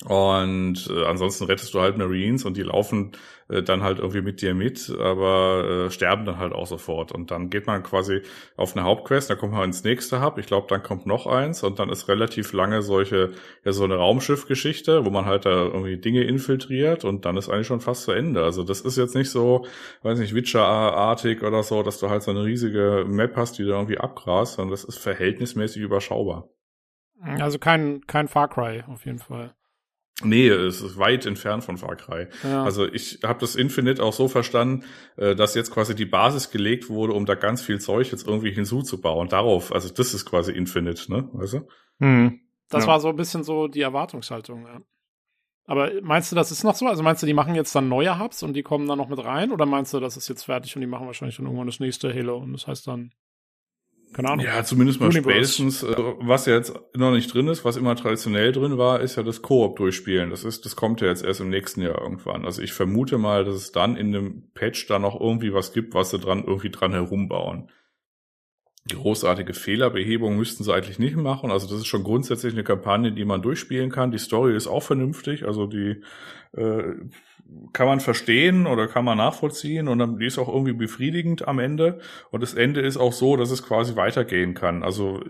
Und 0.06 0.90
äh, 0.90 1.06
ansonsten 1.06 1.46
rettest 1.46 1.74
du 1.74 1.80
halt 1.80 1.98
Marines 1.98 2.44
und 2.44 2.58
die 2.58 2.64
laufen 2.64 3.14
äh, 3.48 3.64
dann 3.64 3.84
halt 3.84 4.00
irgendwie 4.00 4.22
mit 4.22 4.42
dir 4.42 4.54
mit, 4.54 4.94
aber 5.00 5.86
äh, 5.88 5.92
sterben 5.92 6.26
dann 6.26 6.38
halt 6.40 6.52
auch 6.52 6.68
sofort. 6.68 7.12
Und 7.14 7.32
dann 7.32 7.50
geht 7.50 7.68
man 7.68 7.84
quasi 7.84 8.22
auf 8.58 8.76
eine 8.76 8.86
Hauptquest, 8.86 9.30
dann 9.30 9.38
kommt 9.38 9.54
man 9.54 9.64
ins 9.64 9.84
nächste 9.84 10.22
Hub. 10.22 10.38
Ich 10.38 10.46
glaube, 10.46 10.68
dann 10.70 10.84
kommt 10.84 11.06
noch 11.06 11.26
eins 11.26 11.64
und 11.64 11.80
dann 11.80 11.90
ist 11.90 12.10
relativ 12.10 12.52
lange 12.52 12.82
solche, 12.82 13.32
ja, 13.64 13.72
so 13.72 13.86
eine 13.86 13.96
Raumschiffgeschichte, 13.96 15.06
wo 15.06 15.10
man 15.10 15.26
halt 15.26 15.46
da 15.46 15.66
irgendwie 15.66 15.98
Dinge 15.98 16.24
infiltriert 16.24 17.06
und 17.06 17.24
dann 17.24 17.38
ist 17.38 17.50
eigentlich 17.50 17.68
schon 17.68 17.82
fast 17.82 18.04
zu 18.04 18.12
Ende. 18.12 18.44
Also 18.44 18.64
das 18.64 18.82
ist 18.82 18.98
jetzt 18.98 19.16
nicht 19.16 19.30
so, 19.30 19.66
weiß 20.02 20.20
nicht, 20.20 20.36
Witcher-artig 20.36 21.44
oder 21.44 21.64
so, 21.64 21.82
dass 21.82 22.00
du 22.00 22.10
halt 22.10 22.24
so 22.24 22.32
eine 22.32 22.44
riesige 22.44 23.06
Map 23.08 23.38
hast, 23.38 23.58
die 23.58 23.64
du 23.64 23.70
irgendwie 23.70 24.00
abgrast, 24.00 24.56
sondern 24.56 24.72
das 24.72 24.84
ist 24.84 24.98
verhältnismäßig 24.98 25.82
überschaubar. 25.82 26.50
Also 27.22 27.58
kein, 27.58 28.02
kein 28.06 28.28
Far 28.28 28.50
Cry 28.50 28.84
auf 28.88 29.06
jeden 29.06 29.20
Fall. 29.20 29.56
Nee, 30.22 30.48
es 30.48 30.82
ist 30.82 30.98
weit 30.98 31.26
entfernt 31.26 31.64
von 31.64 31.78
Far 31.78 31.96
Cry. 31.96 32.28
Ja. 32.44 32.64
Also 32.64 32.86
ich 32.86 33.20
habe 33.24 33.40
das 33.40 33.56
Infinite 33.56 34.04
auch 34.04 34.14
so 34.14 34.28
verstanden, 34.28 34.86
äh, 35.18 35.36
dass 35.36 35.56
jetzt 35.56 35.72
quasi 35.72 35.96
die 35.96 36.06
Basis 36.06 36.52
gelegt 36.52 36.90
wurde, 36.90 37.14
um 37.14 37.26
da 37.26 37.34
ganz 37.34 37.64
viel 37.64 37.80
Zeug 37.80 38.12
jetzt 38.12 38.28
irgendwie 38.28 38.52
hinzuzubauen. 38.52 39.28
Darauf, 39.28 39.74
also 39.74 39.90
das 39.90 40.14
ist 40.14 40.26
quasi 40.26 40.52
Infinite, 40.52 41.12
ne? 41.12 41.28
Weißt 41.34 41.54
du? 41.54 41.68
Hm. 42.00 42.40
Das 42.70 42.84
ja. 42.84 42.92
war 42.92 43.00
so 43.00 43.10
ein 43.10 43.16
bisschen 43.16 43.44
so 43.44 43.68
die 43.68 43.82
Erwartungshaltung, 43.82 44.66
ja. 44.66 44.82
Aber 45.66 45.92
meinst 46.02 46.32
du, 46.32 46.36
das 46.36 46.52
ist 46.52 46.64
noch 46.64 46.76
so? 46.76 46.88
Also 46.88 47.04
meinst 47.04 47.24
du, 47.24 47.26
die 47.28 47.34
machen 47.34 47.56
jetzt 47.56 47.74
dann 47.74 47.88
neue 47.88 48.20
Hubs 48.20 48.44
und 48.44 48.54
die 48.54 48.64
kommen 48.64 48.88
dann 48.88 48.98
noch 48.98 49.08
mit 49.08 49.24
rein? 49.24 49.52
Oder 49.52 49.66
meinst 49.66 49.94
du, 49.94 50.00
das 50.00 50.18
ist 50.18 50.28
jetzt 50.28 50.44
fertig 50.44 50.76
und 50.76 50.82
die 50.82 50.88
machen 50.88 51.08
wahrscheinlich 51.08 51.38
dann 51.38 51.46
irgendwann 51.46 51.68
das 51.68 51.80
nächste 51.80 52.14
Halo 52.14 52.38
und 52.38 52.54
das 52.54 52.68
heißt 52.68 52.86
dann 52.86 53.14
keine 54.14 54.30
Ahnung. 54.30 54.46
Ja, 54.46 54.64
zumindest 54.64 55.00
mal 55.00 55.08
Universe. 55.08 55.30
spätestens, 55.30 55.84
äh, 55.84 55.96
was 56.20 56.46
ja 56.46 56.54
jetzt 56.54 56.74
noch 56.96 57.12
nicht 57.12 57.34
drin 57.34 57.48
ist, 57.48 57.66
was 57.66 57.78
immer 57.78 57.96
traditionell 57.96 58.52
drin 58.52 58.78
war, 58.78 59.02
ist 59.02 59.16
ja 59.16 59.24
das 59.24 59.42
Koop 59.42 59.76
durchspielen. 59.78 60.30
Das 60.30 60.44
ist, 60.44 60.66
das 60.66 60.76
kommt 60.76 61.02
ja 61.02 61.08
jetzt 61.08 61.24
erst 61.24 61.42
im 61.42 61.50
nächsten 61.50 61.82
Jahr 61.82 62.02
irgendwann. 62.02 62.46
Also 62.46 62.62
ich 62.62 62.74
vermute 62.74 63.18
mal, 63.18 63.44
dass 63.44 63.56
es 63.56 63.72
dann 63.72 63.98
in 63.98 64.12
dem 64.12 64.52
Patch 64.54 64.88
da 64.88 65.00
noch 65.00 65.20
irgendwie 65.20 65.54
was 65.54 65.74
gibt, 65.74 65.94
was 65.94 66.12
sie 66.12 66.20
dran, 66.20 66.44
irgendwie 66.46 66.70
dran 66.70 66.94
herumbauen. 66.94 67.70
Großartige 68.90 69.54
Fehlerbehebung 69.54 70.36
müssten 70.36 70.64
sie 70.64 70.74
eigentlich 70.74 71.00
nicht 71.00 71.16
machen. 71.16 71.52
Also 71.52 71.68
das 71.68 71.78
ist 71.78 71.88
schon 71.88 72.04
grundsätzlich 72.04 72.54
eine 72.54 72.66
Kampagne, 72.66 73.14
die 73.14 73.26
man 73.26 73.42
durchspielen 73.42 73.90
kann. 73.90 74.12
Die 74.12 74.18
Story 74.18 74.56
ist 74.56 74.68
auch 74.68 74.84
vernünftig. 74.84 75.46
Also 75.46 75.68
die 75.68 76.02
äh, 76.52 76.94
kann 77.72 77.88
man 77.88 78.00
verstehen 78.00 78.68
oder 78.68 78.88
kann 78.88 79.06
man 79.06 79.18
nachvollziehen 79.18 79.88
und 79.88 80.00
dann 80.00 80.20
ist 80.20 80.38
auch 80.38 80.48
irgendwie 80.48 80.74
befriedigend 80.74 81.48
am 81.48 81.60
Ende 81.60 82.00
und 82.32 82.42
das 82.42 82.54
Ende 82.54 82.82
ist 82.82 82.98
auch 82.98 83.14
so, 83.14 83.36
dass 83.36 83.52
es 83.52 83.64
quasi 83.64 83.96
weitergehen 83.96 84.54
kann. 84.54 84.84
Also 84.84 85.22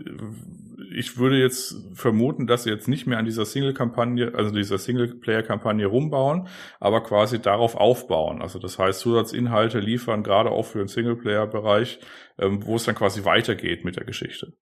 ich 0.96 1.18
würde 1.18 1.38
jetzt 1.38 1.76
vermuten, 1.94 2.48
dass 2.48 2.64
sie 2.64 2.70
jetzt 2.70 2.88
nicht 2.88 3.08
mehr 3.08 3.18
an 3.18 3.26
dieser 3.26 3.46
Single-Kampagne, 3.46 4.34
also 4.36 4.54
dieser 4.54 4.78
Singleplayer-Kampagne 4.78 5.86
rumbauen, 5.86 6.48
aber 6.80 7.02
quasi 7.02 7.42
darauf 7.42 7.76
aufbauen. 7.76 8.42
Also 8.42 8.60
das 8.60 8.78
heißt, 8.78 9.00
Zusatzinhalte 9.00 9.80
liefern, 9.80 10.24
gerade 10.24 10.52
auch 10.52 10.66
für 10.66 10.80
den 10.80 10.88
Singleplayer-Bereich, 10.88 12.00
ähm, 12.38 12.66
wo 12.66 12.76
es 12.76 12.84
dann 12.84 12.96
quasi 12.96 13.26
weitergeht 13.26 13.84
mit 13.84 13.96
der 13.96 14.06
Geschichte. 14.06 14.54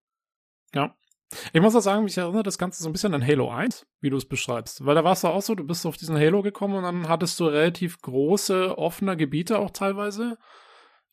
Ja. 0.74 0.94
Ich 1.52 1.60
muss 1.60 1.74
auch 1.74 1.80
sagen, 1.80 2.04
mich 2.04 2.16
erinnert 2.18 2.46
das 2.46 2.58
Ganze 2.58 2.82
so 2.82 2.88
ein 2.88 2.92
bisschen 2.92 3.14
an 3.14 3.26
Halo 3.26 3.50
1, 3.50 3.86
wie 4.00 4.10
du 4.10 4.16
es 4.16 4.26
beschreibst. 4.26 4.84
Weil 4.84 4.94
da 4.94 5.04
war 5.04 5.12
es 5.12 5.24
auch 5.24 5.42
so, 5.42 5.54
du 5.54 5.64
bist 5.64 5.86
auf 5.86 5.96
diesen 5.96 6.16
Halo 6.16 6.42
gekommen 6.42 6.74
und 6.74 6.82
dann 6.82 7.08
hattest 7.08 7.38
du 7.40 7.46
relativ 7.46 8.00
große, 8.02 8.76
offene 8.76 9.16
Gebiete 9.16 9.58
auch 9.58 9.70
teilweise. 9.70 10.38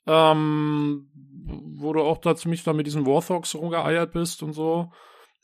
Ähm, 0.08 1.10
wo 1.14 1.94
du 1.94 2.02
auch 2.02 2.18
da 2.18 2.36
ziemlich 2.36 2.64
da 2.64 2.74
mit 2.74 2.88
diesen 2.88 3.06
Warthogs 3.06 3.56
rumgeeiert 3.56 4.12
bist 4.12 4.44
und 4.44 4.54
so. 4.54 4.92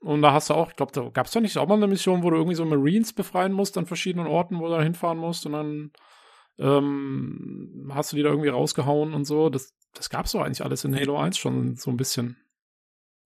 Und 0.01 0.21
da 0.21 0.33
hast 0.33 0.49
du 0.49 0.53
auch, 0.53 0.69
ich 0.69 0.75
glaube, 0.75 0.91
da 0.91 1.09
gab 1.09 1.25
es 1.25 1.31
doch 1.31 1.41
nicht 1.41 1.57
auch 1.57 1.67
mal 1.67 1.75
eine 1.75 1.87
Mission, 1.87 2.23
wo 2.23 2.29
du 2.29 2.37
irgendwie 2.37 2.55
so 2.55 2.65
Marines 2.65 3.13
befreien 3.13 3.53
musst 3.53 3.77
an 3.77 3.85
verschiedenen 3.85 4.27
Orten, 4.27 4.59
wo 4.59 4.67
du 4.67 4.71
da 4.71 4.81
hinfahren 4.81 5.17
musst 5.17 5.45
und 5.45 5.53
dann 5.53 5.91
ähm, 6.59 7.91
hast 7.93 8.11
du 8.11 8.15
die 8.15 8.23
da 8.23 8.29
irgendwie 8.29 8.49
rausgehauen 8.49 9.13
und 9.13 9.25
so. 9.25 9.49
Das, 9.49 9.73
das 9.93 10.09
gab 10.09 10.25
es 10.25 10.33
doch 10.33 10.41
eigentlich 10.41 10.63
alles 10.63 10.83
in 10.83 10.95
Halo 10.95 11.17
1 11.17 11.37
schon 11.37 11.75
so 11.75 11.89
ein 11.89 11.97
bisschen. 11.97 12.37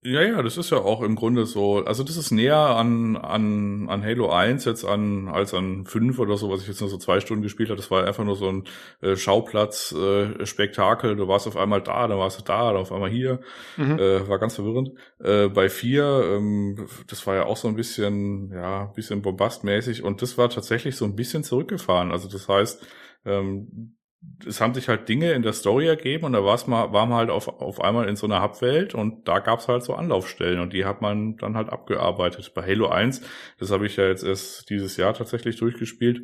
Ja, 0.02 0.22
ja, 0.22 0.40
das 0.40 0.56
ist 0.56 0.70
ja 0.70 0.78
auch 0.78 1.02
im 1.02 1.14
Grunde 1.14 1.44
so, 1.44 1.84
also 1.84 2.02
das 2.02 2.16
ist 2.16 2.30
näher 2.30 2.56
an, 2.56 3.16
an, 3.16 3.86
an 3.90 4.02
Halo 4.02 4.30
1 4.30 4.64
jetzt 4.64 4.82
an, 4.82 5.28
als 5.28 5.52
an 5.52 5.84
5 5.84 6.18
oder 6.18 6.38
so, 6.38 6.50
was 6.50 6.62
ich 6.62 6.68
jetzt 6.68 6.80
nur 6.80 6.88
so 6.88 6.96
zwei 6.96 7.20
Stunden 7.20 7.42
gespielt 7.42 7.68
habe. 7.68 7.76
Das 7.76 7.90
war 7.90 8.06
einfach 8.06 8.24
nur 8.24 8.34
so 8.34 8.48
ein 8.48 8.64
äh, 9.02 9.14
Schauplatz, 9.16 9.92
äh, 9.92 10.46
Spektakel. 10.46 11.16
Du 11.16 11.28
warst 11.28 11.46
auf 11.46 11.58
einmal 11.58 11.82
da, 11.82 12.08
dann 12.08 12.16
warst 12.18 12.38
du 12.40 12.44
da, 12.44 12.72
dann 12.72 12.80
auf 12.80 12.92
einmal 12.92 13.10
hier. 13.10 13.40
Mhm. 13.76 13.98
Äh, 13.98 14.26
war 14.26 14.38
ganz 14.38 14.54
verwirrend. 14.54 14.92
Äh, 15.22 15.48
bei 15.48 15.68
4, 15.68 16.02
ähm, 16.36 16.86
das 17.06 17.26
war 17.26 17.34
ja 17.34 17.44
auch 17.44 17.58
so 17.58 17.68
ein 17.68 17.76
bisschen, 17.76 18.50
ja, 18.54 18.84
ein 18.84 18.94
bisschen 18.94 19.20
bombastmäßig 19.20 20.02
und 20.02 20.22
das 20.22 20.38
war 20.38 20.48
tatsächlich 20.48 20.96
so 20.96 21.04
ein 21.04 21.14
bisschen 21.14 21.44
zurückgefahren. 21.44 22.10
Also 22.10 22.26
das 22.26 22.48
heißt, 22.48 22.86
ähm, 23.26 23.96
es 24.46 24.60
haben 24.60 24.74
sich 24.74 24.88
halt 24.88 25.08
Dinge 25.08 25.32
in 25.32 25.42
der 25.42 25.52
Story 25.52 25.86
ergeben 25.86 26.26
und 26.26 26.32
da 26.32 26.44
war's 26.44 26.66
mal, 26.66 26.92
war 26.92 27.06
man 27.06 27.18
halt 27.18 27.30
auf, 27.30 27.48
auf 27.48 27.80
einmal 27.80 28.08
in 28.08 28.16
so 28.16 28.26
einer 28.26 28.42
Hubwelt 28.42 28.94
und 28.94 29.26
da 29.26 29.38
gab's 29.38 29.68
halt 29.68 29.82
so 29.82 29.94
Anlaufstellen 29.94 30.60
und 30.60 30.72
die 30.72 30.84
hat 30.84 31.00
man 31.00 31.36
dann 31.36 31.56
halt 31.56 31.70
abgearbeitet. 31.70 32.52
Bei 32.54 32.62
Halo 32.62 32.88
1, 32.88 33.22
das 33.58 33.70
habe 33.70 33.86
ich 33.86 33.96
ja 33.96 34.06
jetzt 34.06 34.24
erst 34.24 34.68
dieses 34.68 34.96
Jahr 34.96 35.14
tatsächlich 35.14 35.56
durchgespielt, 35.56 36.22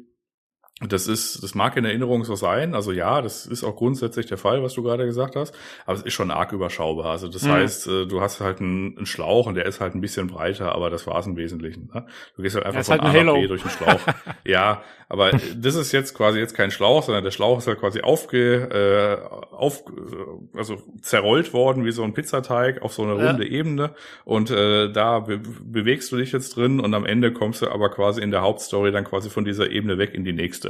das 0.80 1.08
ist, 1.08 1.42
das 1.42 1.54
mag 1.54 1.74
in 1.78 1.86
Erinnerung 1.86 2.24
so 2.24 2.34
sein. 2.34 2.74
Also 2.74 2.92
ja, 2.92 3.22
das 3.22 3.46
ist 3.46 3.64
auch 3.64 3.76
grundsätzlich 3.76 4.26
der 4.26 4.36
Fall, 4.36 4.62
was 4.62 4.74
du 4.74 4.82
gerade 4.82 5.06
gesagt 5.06 5.34
hast. 5.34 5.54
Aber 5.86 5.96
es 5.96 6.02
ist 6.02 6.12
schon 6.12 6.30
arg 6.30 6.52
überschaubar. 6.52 7.12
Also 7.12 7.28
das 7.28 7.44
mhm. 7.44 7.52
heißt, 7.52 7.86
äh, 7.86 8.06
du 8.06 8.20
hast 8.20 8.42
halt 8.42 8.60
einen, 8.60 8.94
einen, 8.94 9.06
Schlauch 9.06 9.46
und 9.46 9.54
der 9.54 9.64
ist 9.64 9.80
halt 9.80 9.94
ein 9.94 10.02
bisschen 10.02 10.26
breiter, 10.26 10.74
aber 10.74 10.90
das 10.90 11.06
war 11.06 11.18
es 11.18 11.26
im 11.26 11.36
Wesentlichen. 11.36 11.88
Ne? 11.94 12.04
Du 12.36 12.42
gehst 12.42 12.56
halt 12.56 12.66
einfach 12.66 12.84
von 12.84 13.00
halt 13.00 13.16
A 13.16 13.24
nach 13.24 13.32
B 13.32 13.46
durch 13.46 13.62
den 13.62 13.70
Schlauch. 13.70 14.00
ja, 14.44 14.82
aber 15.08 15.30
das 15.56 15.76
ist 15.76 15.92
jetzt 15.92 16.14
quasi 16.14 16.40
jetzt 16.40 16.54
kein 16.54 16.70
Schlauch, 16.70 17.04
sondern 17.04 17.24
der 17.24 17.30
Schlauch 17.30 17.58
ist 17.58 17.68
halt 17.68 17.78
quasi 17.78 18.00
aufge, 18.00 18.68
äh, 18.70 19.54
auf, 19.54 19.84
also 20.54 20.82
zerrollt 21.00 21.52
worden 21.54 21.84
wie 21.84 21.92
so 21.92 22.02
ein 22.02 22.12
Pizzateig 22.12 22.82
auf 22.82 22.92
so 22.92 23.02
eine 23.02 23.12
runde 23.12 23.44
ja. 23.44 23.50
Ebene. 23.50 23.94
Und 24.24 24.50
äh, 24.50 24.90
da 24.92 25.20
be 25.20 25.40
bewegst 25.64 26.10
du 26.10 26.16
dich 26.16 26.32
jetzt 26.32 26.56
drin 26.56 26.80
und 26.80 26.92
am 26.92 27.06
Ende 27.06 27.32
kommst 27.32 27.62
du 27.62 27.68
aber 27.68 27.88
quasi 27.88 28.20
in 28.20 28.30
der 28.30 28.42
Hauptstory 28.42 28.90
dann 28.90 29.04
quasi 29.04 29.30
von 29.30 29.44
dieser 29.44 29.70
Ebene 29.70 29.96
weg 29.96 30.12
in 30.12 30.24
die 30.24 30.32
nächste. 30.32 30.65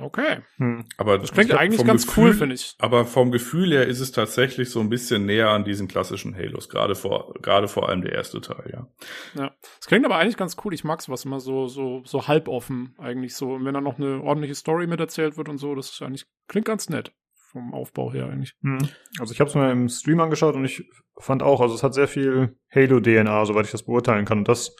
Okay. 0.00 0.38
Hm. 0.56 0.84
Aber 0.96 1.18
das 1.18 1.32
klingt 1.32 1.52
eigentlich 1.52 1.84
ganz 1.84 2.06
Gefühl, 2.06 2.24
cool, 2.24 2.34
finde 2.34 2.54
ich. 2.54 2.74
Aber 2.78 3.04
vom 3.04 3.30
Gefühl 3.30 3.70
her 3.72 3.86
ist 3.86 4.00
es 4.00 4.12
tatsächlich 4.12 4.70
so 4.70 4.80
ein 4.80 4.88
bisschen 4.88 5.26
näher 5.26 5.50
an 5.50 5.64
diesen 5.64 5.88
klassischen 5.88 6.34
Halos, 6.34 6.68
gerade 6.68 6.94
vor, 6.94 7.34
gerade 7.42 7.68
vor 7.68 7.88
allem 7.88 8.02
der 8.02 8.12
erste 8.12 8.40
Teil, 8.40 8.70
ja. 8.72 8.86
Ja. 9.34 9.54
Das 9.78 9.86
klingt 9.86 10.04
aber 10.04 10.16
eigentlich 10.16 10.36
ganz 10.36 10.56
cool. 10.64 10.74
Ich 10.74 10.84
mag 10.84 11.02
sowas 11.02 11.24
immer 11.24 11.40
so, 11.40 11.66
so, 11.66 12.02
so 12.04 12.28
halboffen 12.28 12.94
eigentlich 12.98 13.34
so. 13.34 13.54
Und 13.54 13.64
wenn 13.64 13.74
da 13.74 13.80
noch 13.80 13.98
eine 13.98 14.22
ordentliche 14.22 14.54
Story 14.54 14.86
mit 14.86 15.00
erzählt 15.00 15.36
wird 15.36 15.48
und 15.48 15.58
so, 15.58 15.74
das 15.74 15.90
ist 15.90 16.02
eigentlich, 16.02 16.26
klingt 16.48 16.66
ganz 16.66 16.88
nett. 16.88 17.12
Vom 17.50 17.74
Aufbau 17.74 18.12
her 18.12 18.26
eigentlich. 18.26 18.54
Hm. 18.62 18.78
Also 19.18 19.34
ich 19.34 19.40
habe 19.40 19.50
es 19.50 19.56
mir 19.56 19.72
im 19.72 19.88
Stream 19.88 20.20
angeschaut 20.20 20.54
und 20.54 20.64
ich 20.64 20.88
fand 21.18 21.42
auch, 21.42 21.60
also 21.60 21.74
es 21.74 21.82
hat 21.82 21.94
sehr 21.94 22.06
viel 22.06 22.56
Halo-DNA, 22.72 23.44
soweit 23.44 23.64
ich 23.64 23.72
das 23.72 23.82
beurteilen 23.82 24.24
kann. 24.24 24.38
Und 24.38 24.48
das 24.48 24.76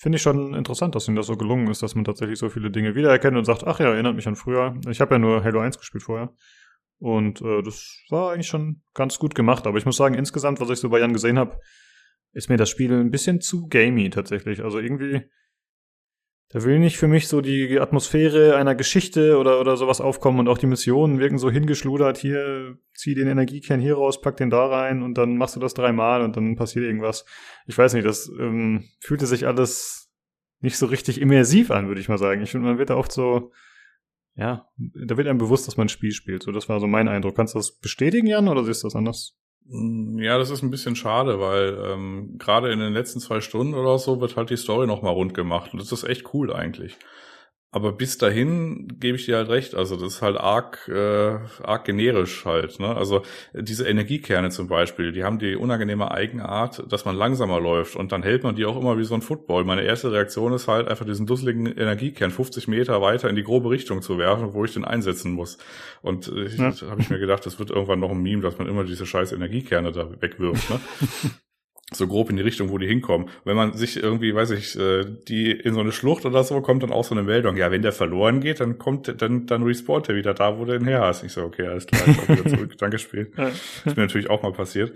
finde 0.00 0.16
ich 0.16 0.22
schon 0.22 0.54
interessant, 0.54 0.94
dass 0.94 1.06
ihnen 1.08 1.16
das 1.16 1.26
so 1.26 1.36
gelungen 1.36 1.68
ist, 1.68 1.82
dass 1.82 1.94
man 1.94 2.04
tatsächlich 2.04 2.38
so 2.38 2.48
viele 2.48 2.70
Dinge 2.70 2.94
wiedererkennt 2.94 3.36
und 3.36 3.44
sagt, 3.44 3.64
ach 3.66 3.80
ja, 3.80 3.92
erinnert 3.92 4.16
mich 4.16 4.26
an 4.26 4.34
früher. 4.34 4.74
Ich 4.88 5.00
habe 5.02 5.14
ja 5.14 5.18
nur 5.18 5.44
Halo 5.44 5.60
1 5.60 5.78
gespielt 5.78 6.02
vorher. 6.02 6.32
Und 6.98 7.42
äh, 7.42 7.62
das 7.62 8.02
war 8.08 8.32
eigentlich 8.32 8.46
schon 8.46 8.80
ganz 8.94 9.18
gut 9.18 9.34
gemacht. 9.34 9.66
Aber 9.66 9.76
ich 9.76 9.84
muss 9.84 9.98
sagen, 9.98 10.14
insgesamt, 10.14 10.58
was 10.58 10.70
ich 10.70 10.78
so 10.78 10.88
bei 10.88 11.00
Jan 11.00 11.12
gesehen 11.12 11.38
habe, 11.38 11.58
ist 12.32 12.48
mir 12.48 12.56
das 12.56 12.70
Spiel 12.70 12.94
ein 12.94 13.10
bisschen 13.10 13.42
zu 13.42 13.68
gamey 13.68 14.08
tatsächlich. 14.08 14.64
Also 14.64 14.78
irgendwie 14.78 15.20
da 16.52 16.64
will 16.64 16.80
nicht 16.80 16.96
für 16.96 17.06
mich 17.06 17.28
so 17.28 17.40
die 17.40 17.78
Atmosphäre 17.78 18.56
einer 18.56 18.74
Geschichte 18.74 19.38
oder, 19.38 19.60
oder 19.60 19.76
sowas 19.76 20.00
aufkommen 20.00 20.40
und 20.40 20.48
auch 20.48 20.58
die 20.58 20.66
Missionen 20.66 21.20
wirken 21.20 21.38
so 21.38 21.48
hingeschludert. 21.48 22.18
Hier, 22.18 22.76
zieh 22.92 23.14
den 23.14 23.28
Energiekern 23.28 23.78
hier 23.78 23.94
raus, 23.94 24.20
pack 24.20 24.36
den 24.36 24.50
da 24.50 24.66
rein 24.66 25.02
und 25.04 25.16
dann 25.16 25.36
machst 25.36 25.54
du 25.54 25.60
das 25.60 25.74
dreimal 25.74 26.22
und 26.22 26.36
dann 26.36 26.56
passiert 26.56 26.84
irgendwas. 26.84 27.24
Ich 27.66 27.78
weiß 27.78 27.94
nicht, 27.94 28.04
das 28.04 28.28
ähm, 28.40 28.84
fühlte 28.98 29.26
sich 29.26 29.46
alles 29.46 30.12
nicht 30.58 30.76
so 30.76 30.86
richtig 30.86 31.20
immersiv 31.20 31.70
an, 31.70 31.86
würde 31.86 32.00
ich 32.00 32.08
mal 32.08 32.18
sagen. 32.18 32.42
Ich 32.42 32.50
finde, 32.50 32.66
man 32.66 32.78
wird 32.78 32.90
da 32.90 32.96
oft 32.96 33.12
so, 33.12 33.52
ja, 34.34 34.66
da 34.76 35.16
wird 35.16 35.28
einem 35.28 35.38
bewusst, 35.38 35.68
dass 35.68 35.76
man 35.76 35.86
ein 35.86 35.88
Spiel 35.88 36.10
spielt. 36.10 36.42
So, 36.42 36.50
das 36.50 36.68
war 36.68 36.80
so 36.80 36.88
mein 36.88 37.06
Eindruck. 37.06 37.36
Kannst 37.36 37.54
du 37.54 37.58
das 37.60 37.78
bestätigen, 37.78 38.26
Jan, 38.26 38.48
oder 38.48 38.64
siehst 38.64 38.82
du 38.82 38.88
das 38.88 38.96
anders? 38.96 39.39
Mm, 39.66 40.18
ja, 40.18 40.38
das 40.38 40.50
ist 40.50 40.62
ein 40.62 40.70
bisschen 40.70 40.96
schade, 40.96 41.40
weil 41.40 41.78
ähm, 41.86 42.36
gerade 42.38 42.72
in 42.72 42.78
den 42.80 42.92
letzten 42.92 43.20
zwei 43.20 43.40
Stunden 43.40 43.74
oder 43.74 43.98
so 43.98 44.20
wird 44.20 44.36
halt 44.36 44.50
die 44.50 44.56
Story 44.56 44.86
nochmal 44.86 45.12
rund 45.12 45.34
gemacht. 45.34 45.72
Und 45.72 45.80
das 45.80 45.92
ist 45.92 46.04
echt 46.04 46.34
cool 46.34 46.52
eigentlich. 46.52 46.96
Aber 47.72 47.92
bis 47.92 48.18
dahin 48.18 48.98
gebe 48.98 49.16
ich 49.16 49.26
dir 49.26 49.36
halt 49.36 49.48
recht. 49.48 49.76
Also 49.76 49.94
das 49.94 50.14
ist 50.14 50.22
halt 50.22 50.36
arg, 50.36 50.88
äh, 50.88 51.38
arg 51.62 51.84
generisch 51.84 52.44
halt. 52.44 52.80
Ne? 52.80 52.96
Also 52.96 53.22
diese 53.54 53.86
Energiekerne 53.86 54.50
zum 54.50 54.66
Beispiel, 54.66 55.12
die 55.12 55.22
haben 55.22 55.38
die 55.38 55.54
unangenehme 55.54 56.10
Eigenart, 56.10 56.82
dass 56.90 57.04
man 57.04 57.14
langsamer 57.14 57.60
läuft 57.60 57.94
und 57.94 58.10
dann 58.10 58.24
hält 58.24 58.42
man 58.42 58.56
die 58.56 58.64
auch 58.64 58.76
immer 58.76 58.98
wie 58.98 59.04
so 59.04 59.14
ein 59.14 59.22
Football. 59.22 59.62
Meine 59.62 59.82
erste 59.82 60.10
Reaktion 60.10 60.52
ist 60.52 60.66
halt 60.66 60.88
einfach 60.88 61.06
diesen 61.06 61.26
dusseligen 61.26 61.66
Energiekern 61.66 62.32
50 62.32 62.66
Meter 62.66 63.00
weiter 63.02 63.30
in 63.30 63.36
die 63.36 63.44
grobe 63.44 63.70
Richtung 63.70 64.02
zu 64.02 64.18
werfen, 64.18 64.52
wo 64.52 64.64
ich 64.64 64.72
den 64.72 64.84
einsetzen 64.84 65.30
muss. 65.30 65.58
Und 66.02 66.26
äh, 66.26 66.48
ja. 66.48 66.72
habe 66.90 67.00
ich 67.00 67.08
mir 67.08 67.20
gedacht, 67.20 67.46
das 67.46 67.60
wird 67.60 67.70
irgendwann 67.70 68.00
noch 68.00 68.10
ein 68.10 68.20
Meme, 68.20 68.42
dass 68.42 68.58
man 68.58 68.66
immer 68.66 68.82
diese 68.82 69.06
scheiß 69.06 69.30
Energiekerne 69.30 69.92
da 69.92 70.10
wegwirft. 70.20 70.70
Ne? 70.70 70.80
so 71.92 72.06
grob 72.06 72.30
in 72.30 72.36
die 72.36 72.42
Richtung, 72.42 72.70
wo 72.70 72.78
die 72.78 72.86
hinkommen. 72.86 73.28
Wenn 73.44 73.56
man 73.56 73.74
sich 73.74 74.02
irgendwie, 74.02 74.34
weiß 74.34 74.50
ich, 74.52 74.78
äh, 74.78 75.04
die 75.28 75.50
in 75.50 75.74
so 75.74 75.80
eine 75.80 75.92
Schlucht 75.92 76.24
oder 76.24 76.44
so, 76.44 76.60
kommt 76.60 76.82
dann 76.82 76.92
auch 76.92 77.04
so 77.04 77.14
eine 77.14 77.24
Meldung, 77.24 77.56
ja, 77.56 77.70
wenn 77.70 77.82
der 77.82 77.92
verloren 77.92 78.40
geht, 78.40 78.60
dann 78.60 78.78
kommt, 78.78 79.20
dann, 79.20 79.46
dann 79.46 79.62
respawnt 79.62 80.08
er 80.08 80.14
wieder 80.14 80.34
da, 80.34 80.58
wo 80.58 80.64
du 80.64 80.78
den 80.78 80.86
her 80.86 81.00
hast. 81.00 81.24
Ich 81.24 81.32
so, 81.32 81.42
okay, 81.42 81.66
alles 81.66 81.86
klar, 81.86 82.02
ich 82.06 82.28
wieder 82.28 82.48
zurück, 82.56 82.78
danke 82.78 82.98
Spiel. 82.98 83.32
Ist 83.84 83.96
mir 83.96 84.02
natürlich 84.02 84.30
auch 84.30 84.42
mal 84.42 84.52
passiert. 84.52 84.92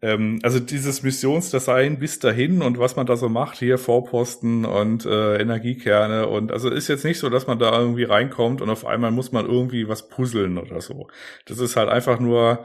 Ähm, 0.00 0.38
also 0.42 0.60
dieses 0.60 1.02
Missionsdesign 1.02 1.98
bis 1.98 2.20
dahin 2.20 2.62
und 2.62 2.78
was 2.78 2.94
man 2.94 3.06
da 3.06 3.16
so 3.16 3.28
macht, 3.28 3.58
hier 3.58 3.78
Vorposten 3.78 4.64
und 4.64 5.04
äh, 5.04 5.40
Energiekerne 5.40 6.28
und 6.28 6.52
also 6.52 6.70
ist 6.70 6.86
jetzt 6.86 7.04
nicht 7.04 7.18
so, 7.18 7.28
dass 7.28 7.48
man 7.48 7.58
da 7.58 7.76
irgendwie 7.78 8.04
reinkommt 8.04 8.62
und 8.62 8.70
auf 8.70 8.86
einmal 8.86 9.10
muss 9.10 9.32
man 9.32 9.46
irgendwie 9.46 9.88
was 9.88 10.08
puzzeln 10.08 10.56
oder 10.56 10.80
so. 10.80 11.08
Das 11.46 11.58
ist 11.58 11.76
halt 11.76 11.88
einfach 11.88 12.20
nur, 12.20 12.64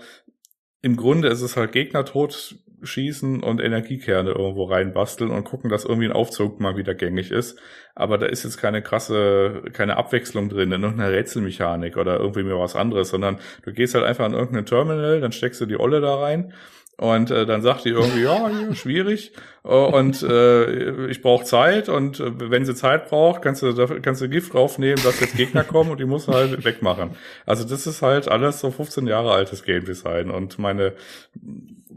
im 0.83 0.95
Grunde 0.95 1.29
ist 1.29 1.41
es 1.41 1.57
halt 1.57 1.71
Gegner 1.71 2.05
tot 2.05 2.55
schießen 2.83 3.41
und 3.43 3.61
Energiekerne 3.61 4.31
irgendwo 4.31 4.65
reinbasteln 4.65 5.31
und 5.31 5.43
gucken, 5.43 5.69
dass 5.69 5.85
irgendwie 5.85 6.07
ein 6.07 6.13
Aufzug 6.13 6.59
mal 6.59 6.77
wieder 6.77 6.93
gängig 6.93 7.31
ist. 7.31 7.59
Aber 7.95 8.17
da 8.17 8.25
ist 8.25 8.43
jetzt 8.43 8.57
keine 8.57 8.81
krasse, 8.81 9.63
keine 9.73 9.97
Abwechslung 9.97 10.49
drin, 10.49 10.71
in 10.71 10.83
irgendeiner 10.83 11.11
Rätselmechanik 11.11 11.97
oder 11.97 12.19
irgendwie 12.19 12.43
mir 12.43 12.59
was 12.59 12.75
anderes, 12.75 13.09
sondern 13.09 13.39
du 13.63 13.71
gehst 13.71 13.95
halt 13.95 14.05
einfach 14.05 14.25
an 14.25 14.33
irgendein 14.33 14.65
Terminal, 14.65 15.21
dann 15.21 15.31
steckst 15.31 15.61
du 15.61 15.65
die 15.65 15.79
Olle 15.79 16.01
da 16.01 16.15
rein 16.15 16.53
und 16.97 17.31
äh, 17.31 17.47
dann 17.47 17.61
sagt 17.63 17.85
die 17.85 17.89
irgendwie, 17.89 18.21
ja, 18.21 18.73
schwierig. 18.75 19.31
Äh, 19.63 19.69
und 19.69 20.21
äh, 20.21 21.07
ich 21.07 21.21
brauche 21.21 21.43
Zeit. 21.43 21.89
Und 21.89 22.19
äh, 22.19 22.51
wenn 22.51 22.65
sie 22.65 22.75
Zeit 22.75 23.09
braucht, 23.09 23.41
kannst 23.41 23.63
du, 23.63 23.73
kannst 24.01 24.21
du 24.21 24.29
Gift 24.29 24.53
draufnehmen, 24.53 25.03
dass 25.03 25.19
jetzt 25.19 25.35
Gegner 25.35 25.63
kommen 25.63 25.89
und 25.89 25.99
die 25.99 26.05
muss 26.05 26.27
halt 26.27 26.63
wegmachen. 26.63 27.11
Also 27.45 27.67
das 27.67 27.87
ist 27.87 28.03
halt 28.03 28.27
alles 28.27 28.59
so 28.59 28.69
15 28.69 29.07
Jahre 29.07 29.31
altes 29.31 29.63
Game 29.63 29.85
Design. 29.85 30.29
Und 30.29 30.59
meine, 30.59 30.93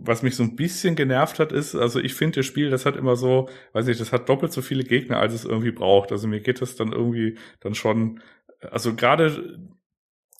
was 0.06 0.22
mich 0.22 0.36
so 0.36 0.42
ein 0.42 0.56
bisschen 0.56 0.96
genervt 0.96 1.38
hat, 1.38 1.52
ist, 1.52 1.75
also 1.75 2.00
ich 2.00 2.14
finde 2.14 2.40
das 2.40 2.46
Spiel, 2.46 2.70
das 2.70 2.86
hat 2.86 2.96
immer 2.96 3.16
so, 3.16 3.48
weiß 3.72 3.88
ich, 3.88 3.98
das 3.98 4.12
hat 4.12 4.28
doppelt 4.28 4.52
so 4.52 4.62
viele 4.62 4.84
Gegner, 4.84 5.18
als 5.18 5.34
es 5.34 5.44
irgendwie 5.44 5.72
braucht. 5.72 6.12
Also 6.12 6.28
mir 6.28 6.40
geht 6.40 6.60
das 6.60 6.76
dann 6.76 6.92
irgendwie 6.92 7.38
dann 7.60 7.75
schon, 7.75 8.20
also 8.60 8.94
gerade 8.94 9.58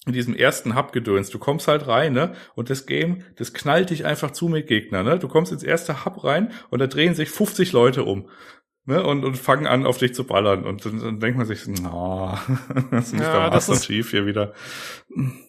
in 0.06 0.12
diesem 0.12 0.35
ersten 0.35 0.76
Hub-Gedöns. 0.76 1.30
Du 1.30 1.38
kommst 1.38 1.66
halt 1.66 1.88
rein, 1.88 2.12
ne? 2.12 2.32
Und 2.54 2.70
das 2.70 2.87
Game, 2.87 3.25
das 3.35 3.52
knallt 3.52 3.90
dich 3.90 4.04
einfach 4.04 4.30
zu 4.30 4.49
mit 4.49 4.68
Gegnern, 4.68 5.04
ne? 5.04 5.18
Du 5.18 5.28
kommst 5.28 5.52
ins 5.52 5.64
erste 5.64 6.04
Hub 6.04 6.23
rein 6.23 6.52
und 6.70 6.78
da 6.78 6.87
drehen 6.87 7.14
sich 7.14 7.28
50 7.28 7.73
Leute 7.73 8.04
um. 8.04 8.28
Ne, 8.88 9.02
und, 9.02 9.25
und 9.25 9.37
fangen 9.37 9.66
an, 9.66 9.85
auf 9.85 9.99
dich 9.99 10.14
zu 10.14 10.23
ballern. 10.23 10.64
Und 10.64 10.85
dann, 10.85 11.00
dann 11.00 11.19
denkt 11.19 11.37
man 11.37 11.47
sich, 11.47 11.66
na, 11.66 12.40
das 12.93 13.12
ist 13.12 13.21
ja, 13.21 13.50
das 13.50 13.69
ist 13.69 13.85
schief 13.85 14.12
hier 14.12 14.26
wieder. 14.26 14.52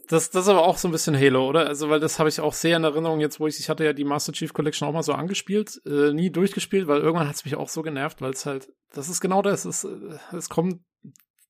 Das, 0.08 0.32
das 0.32 0.46
ist 0.46 0.50
aber 0.50 0.64
auch 0.64 0.80
so 0.80 0.88
ein 0.88 0.92
bisschen 0.92 1.16
Halo, 1.16 1.48
oder? 1.48 1.68
Also, 1.68 1.88
weil 1.92 2.00
das 2.00 2.18
habe 2.18 2.30
ich 2.30 2.40
auch 2.40 2.54
sehr 2.54 2.78
in 2.78 2.84
Erinnerung 2.84 3.20
jetzt, 3.20 3.40
wo 3.40 3.46
ich, 3.46 3.60
ich 3.60 3.70
hatte 3.70 3.86
ja 3.86 3.94
die 3.94 4.06
Master 4.06 4.34
Chief 4.34 4.54
Collection 4.54 4.88
auch 4.88 4.92
mal 4.94 5.04
so 5.04 5.14
angespielt, 5.14 5.80
äh, 5.86 6.14
nie 6.14 6.32
durchgespielt, 6.32 6.88
weil 6.88 7.00
irgendwann 7.00 7.28
hat 7.28 7.36
es 7.36 7.46
mich 7.46 7.56
auch 7.56 7.70
so 7.70 7.84
genervt, 7.84 8.22
weil 8.22 8.32
es 8.32 8.48
halt, 8.48 8.70
das 8.92 9.08
ist 9.08 9.22
genau 9.22 9.44
das, 9.44 9.66
es, 9.66 9.84
äh, 9.84 10.18
es 10.36 10.50
kommt 10.50 10.82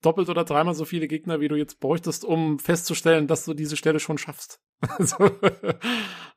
doppelt 0.01 0.27
oder 0.27 0.43
dreimal 0.43 0.73
so 0.73 0.83
viele 0.83 1.07
Gegner, 1.07 1.39
wie 1.39 1.47
du 1.47 1.55
jetzt 1.55 1.79
bräuchtest, 1.79 2.25
um 2.25 2.59
festzustellen, 2.59 3.27
dass 3.27 3.45
du 3.45 3.53
diese 3.53 3.77
Stelle 3.77 4.01
schon 4.01 4.17
schaffst. 4.17 4.59
also, 4.97 5.23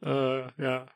äh, 0.03 0.63
ja. 0.63 0.87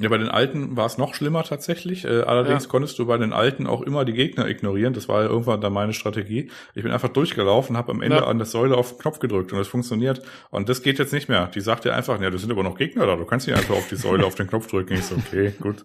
Ja, 0.00 0.08
bei 0.08 0.16
den 0.16 0.30
alten 0.30 0.78
war 0.78 0.86
es 0.86 0.96
noch 0.96 1.12
schlimmer 1.12 1.44
tatsächlich. 1.44 2.06
Äh, 2.06 2.22
allerdings 2.22 2.64
ja. 2.64 2.70
konntest 2.70 2.98
du 2.98 3.04
bei 3.04 3.18
den 3.18 3.34
alten 3.34 3.66
auch 3.66 3.82
immer 3.82 4.06
die 4.06 4.14
Gegner 4.14 4.48
ignorieren. 4.48 4.94
Das 4.94 5.10
war 5.10 5.22
ja 5.22 5.28
irgendwann 5.28 5.60
dann 5.60 5.74
meine 5.74 5.92
Strategie. 5.92 6.50
Ich 6.74 6.82
bin 6.82 6.90
einfach 6.90 7.10
durchgelaufen, 7.10 7.76
habe 7.76 7.92
am 7.92 8.00
Ende 8.00 8.16
ja. 8.16 8.24
an 8.24 8.38
der 8.38 8.46
Säule 8.46 8.78
auf 8.78 8.92
den 8.92 8.98
Knopf 8.98 9.18
gedrückt 9.18 9.52
und 9.52 9.58
es 9.58 9.68
funktioniert. 9.68 10.22
Und 10.48 10.70
das 10.70 10.82
geht 10.82 10.98
jetzt 10.98 11.12
nicht 11.12 11.28
mehr. 11.28 11.48
Die 11.48 11.60
sagt 11.60 11.84
dir 11.84 11.94
einfach, 11.94 12.18
ja, 12.18 12.30
da 12.30 12.38
sind 12.38 12.50
aber 12.50 12.62
noch 12.62 12.78
Gegner 12.78 13.04
da. 13.04 13.16
Du 13.16 13.26
kannst 13.26 13.46
nicht 13.46 13.54
einfach 13.54 13.74
auf 13.74 13.88
die 13.88 13.96
Säule 13.96 14.24
auf 14.24 14.34
den 14.36 14.46
Knopf 14.46 14.68
drücken. 14.68 14.94
Ich 14.94 15.04
so, 15.04 15.16
okay, 15.16 15.52
gut. 15.60 15.84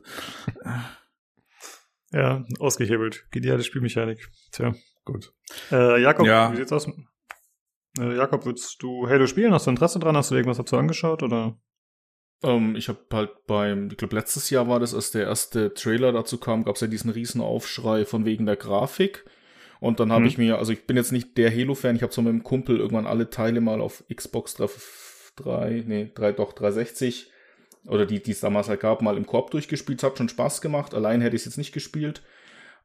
Ja, 2.13 2.45
ausgehebelt. 2.59 3.25
Geniale 3.31 3.63
Spielmechanik. 3.63 4.29
Tja, 4.53 4.73
gut. 5.03 5.33
Äh, 5.73 6.01
Jakob, 6.01 6.25
ja. 6.25 6.53
wie 6.53 6.55
sieht's 6.55 6.71
aus? 6.71 6.87
Äh, 7.99 8.15
Jakob, 8.15 8.45
würdest 8.45 8.81
du 8.81 9.09
Halo 9.09 9.27
spielen? 9.27 9.53
Hast 9.53 9.67
du 9.67 9.71
Interesse 9.71 9.99
dran? 9.99 10.15
Hast 10.15 10.31
du 10.31 10.35
irgendwas 10.35 10.55
dazu 10.55 10.77
angeschaut 10.77 11.21
oder? 11.21 11.57
Ähm, 12.45 12.75
ich 12.75 12.87
habe 12.87 12.99
halt 13.11 13.47
beim, 13.47 13.89
ich 13.89 13.97
glaube 13.97 14.15
letztes 14.15 14.49
Jahr 14.49 14.67
war 14.67 14.79
das, 14.79 14.93
als 14.93 15.11
der 15.11 15.23
erste 15.23 15.73
Trailer 15.73 16.11
dazu 16.11 16.37
kam, 16.37 16.63
gab 16.63 16.75
es 16.75 16.81
ja 16.81 16.87
diesen 16.87 17.09
riesen 17.09 17.41
Aufschrei 17.41 18.05
von 18.05 18.23
wegen 18.25 18.45
der 18.45 18.55
Grafik. 18.55 19.25
Und 19.79 19.99
dann 19.99 20.11
habe 20.11 20.21
mhm. 20.21 20.27
ich 20.27 20.37
mir, 20.37 20.57
also 20.57 20.71
ich 20.71 20.85
bin 20.85 20.95
jetzt 20.95 21.11
nicht 21.11 21.37
der 21.37 21.51
Halo-Fan, 21.51 21.95
ich 21.95 22.03
habe 22.03 22.13
so 22.13 22.21
mit 22.21 22.31
dem 22.31 22.43
Kumpel 22.43 22.77
irgendwann 22.77 23.07
alle 23.07 23.29
Teile 23.29 23.61
mal 23.61 23.81
auf 23.81 24.03
Xbox 24.13 24.55
3, 24.55 24.69
3 25.35 25.83
nee, 25.85 26.11
3, 26.13 26.31
doch 26.31 26.53
360 26.53 27.31
oder 27.87 28.05
die, 28.05 28.21
die 28.21 28.31
es 28.31 28.39
damals 28.39 28.69
halt 28.69 28.79
gab, 28.79 29.01
mal 29.01 29.17
im 29.17 29.25
Korb 29.25 29.51
durchgespielt. 29.51 30.01
Hat 30.03 30.17
schon 30.17 30.29
Spaß 30.29 30.61
gemacht. 30.61 30.93
Allein 30.93 31.21
hätte 31.21 31.35
ich 31.35 31.41
es 31.41 31.45
jetzt 31.45 31.57
nicht 31.57 31.73
gespielt. 31.73 32.23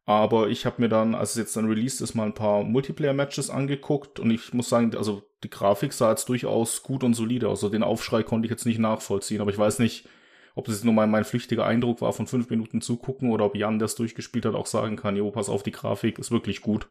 Aber 0.05 0.49
ich 0.49 0.67
habe 0.67 0.83
mir 0.83 0.89
dann, 0.89 1.15
als 1.15 1.31
es 1.31 1.37
jetzt 1.37 1.57
dann 1.57 1.69
released 1.69 2.01
ist, 2.01 2.15
mal 2.15 2.25
ein 2.25 2.35
paar 2.35 2.65
Multiplayer-Matches 2.65 3.51
angeguckt 3.51 4.19
und 4.19 4.31
ich 4.31 4.53
muss 4.53 4.69
sagen, 4.69 4.95
also 4.97 5.23
die 5.43 5.51
Grafik 5.51 5.93
sah 5.93 6.11
jetzt 6.11 6.29
durchaus 6.29 6.83
gut 6.83 7.03
und 7.05 7.15
solide 7.15 7.49
aus. 7.49 7.63
Also 7.65 7.71
den 7.71 7.83
Aufschrei 7.83 8.23
konnte 8.23 8.47
ich 8.47 8.51
jetzt 8.51 8.67
nicht 8.67 8.79
nachvollziehen, 8.79 9.41
aber 9.41 9.51
ich 9.51 9.59
weiß 9.59 9.79
nicht, 9.79 10.09
ob 10.55 10.67
das 10.67 10.85
nur 10.85 10.95
mein, 10.95 11.11
mein 11.11 11.25
flüchtiger 11.25 11.65
Eindruck 11.65 12.01
war 12.01 12.13
von 12.13 12.27
fünf 12.27 12.51
Minuten 12.51 12.81
zugucken 12.81 13.31
oder 13.31 13.45
ob 13.47 13.57
Jan, 13.57 13.79
der 13.79 13.87
es 13.87 13.95
durchgespielt 13.95 14.45
hat, 14.45 14.55
auch 14.55 14.67
sagen 14.67 14.97
kann, 14.97 15.17
jo, 15.17 15.31
pass 15.31 15.49
auf, 15.49 15.63
die 15.63 15.71
Grafik 15.71 16.19
ist 16.19 16.31
wirklich 16.31 16.61
gut. 16.61 16.89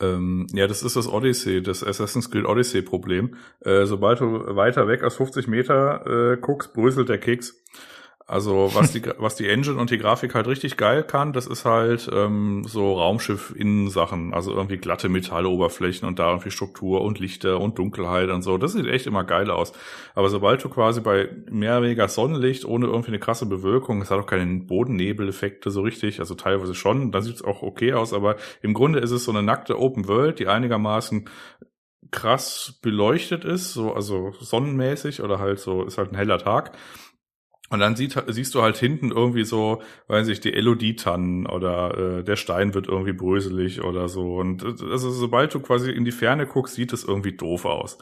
Ähm, 0.00 0.46
ja, 0.52 0.66
das 0.66 0.82
ist 0.82 0.96
das 0.96 1.08
Odyssey, 1.08 1.62
das 1.62 1.84
Assassin's 1.84 2.30
Creed 2.30 2.44
Odyssey 2.44 2.82
Problem. 2.82 3.36
Äh, 3.60 3.86
sobald 3.86 4.20
du 4.20 4.56
weiter 4.56 4.88
weg 4.88 5.02
als 5.02 5.16
50 5.16 5.46
Meter 5.46 6.32
äh, 6.32 6.36
guckst, 6.38 6.74
bröselt 6.74 7.08
der 7.08 7.18
Keks. 7.18 7.62
Also 8.32 8.70
was 8.72 8.92
die, 8.92 9.02
was 9.18 9.34
die 9.34 9.46
Engine 9.46 9.78
und 9.78 9.90
die 9.90 9.98
Grafik 9.98 10.34
halt 10.34 10.46
richtig 10.46 10.78
geil 10.78 11.02
kann, 11.02 11.34
das 11.34 11.46
ist 11.46 11.66
halt 11.66 12.08
ähm, 12.10 12.64
so 12.66 12.94
Raumschiff-Innensachen, 12.94 14.32
also 14.32 14.54
irgendwie 14.54 14.78
glatte 14.78 15.10
Metalloberflächen 15.10 16.08
und 16.08 16.18
da 16.18 16.30
irgendwie 16.30 16.50
Struktur 16.50 17.02
und 17.02 17.18
Lichter 17.18 17.60
und 17.60 17.78
Dunkelheit 17.78 18.30
und 18.30 18.40
so. 18.40 18.56
Das 18.56 18.72
sieht 18.72 18.86
echt 18.86 19.06
immer 19.06 19.24
geil 19.24 19.50
aus. 19.50 19.74
Aber 20.14 20.30
sobald 20.30 20.64
du 20.64 20.70
quasi 20.70 21.02
bei 21.02 21.28
mehr 21.50 21.72
oder 21.72 21.82
weniger 21.82 22.08
Sonnenlicht 22.08 22.64
ohne 22.64 22.86
irgendwie 22.86 23.08
eine 23.08 23.18
krasse 23.18 23.44
Bewölkung, 23.44 24.00
es 24.00 24.10
hat 24.10 24.18
auch 24.18 24.26
keine 24.26 24.60
Bodennebeleffekte 24.60 25.70
so 25.70 25.82
richtig, 25.82 26.18
also 26.18 26.34
teilweise 26.34 26.74
schon, 26.74 27.12
dann 27.12 27.20
sieht 27.20 27.34
es 27.34 27.44
auch 27.44 27.60
okay 27.60 27.92
aus, 27.92 28.14
aber 28.14 28.36
im 28.62 28.72
Grunde 28.72 29.00
ist 29.00 29.10
es 29.10 29.24
so 29.24 29.30
eine 29.30 29.42
nackte 29.42 29.78
Open 29.78 30.08
World, 30.08 30.38
die 30.38 30.48
einigermaßen 30.48 31.28
krass 32.10 32.78
beleuchtet 32.80 33.44
ist, 33.44 33.74
so 33.74 33.92
also 33.92 34.32
sonnenmäßig 34.40 35.22
oder 35.22 35.38
halt 35.38 35.58
so 35.58 35.84
ist 35.84 35.98
halt 35.98 36.12
ein 36.12 36.16
heller 36.16 36.38
Tag 36.38 36.72
und 37.72 37.80
dann 37.80 37.96
sieht, 37.96 38.22
siehst 38.26 38.54
du 38.54 38.60
halt 38.60 38.76
hinten 38.76 39.10
irgendwie 39.10 39.44
so, 39.44 39.80
weiß 40.08 40.28
ich, 40.28 40.40
die 40.40 40.52
Elodie-Tannen 40.52 41.46
oder 41.46 42.18
äh, 42.18 42.22
der 42.22 42.36
Stein 42.36 42.74
wird 42.74 42.86
irgendwie 42.86 43.14
bröselig 43.14 43.82
oder 43.82 44.08
so. 44.08 44.36
Und 44.36 44.62
also 44.62 45.10
sobald 45.10 45.54
du 45.54 45.60
quasi 45.60 45.90
in 45.90 46.04
die 46.04 46.12
Ferne 46.12 46.46
guckst, 46.46 46.74
sieht 46.74 46.92
es 46.92 47.02
irgendwie 47.02 47.32
doof 47.32 47.64
aus. 47.64 47.96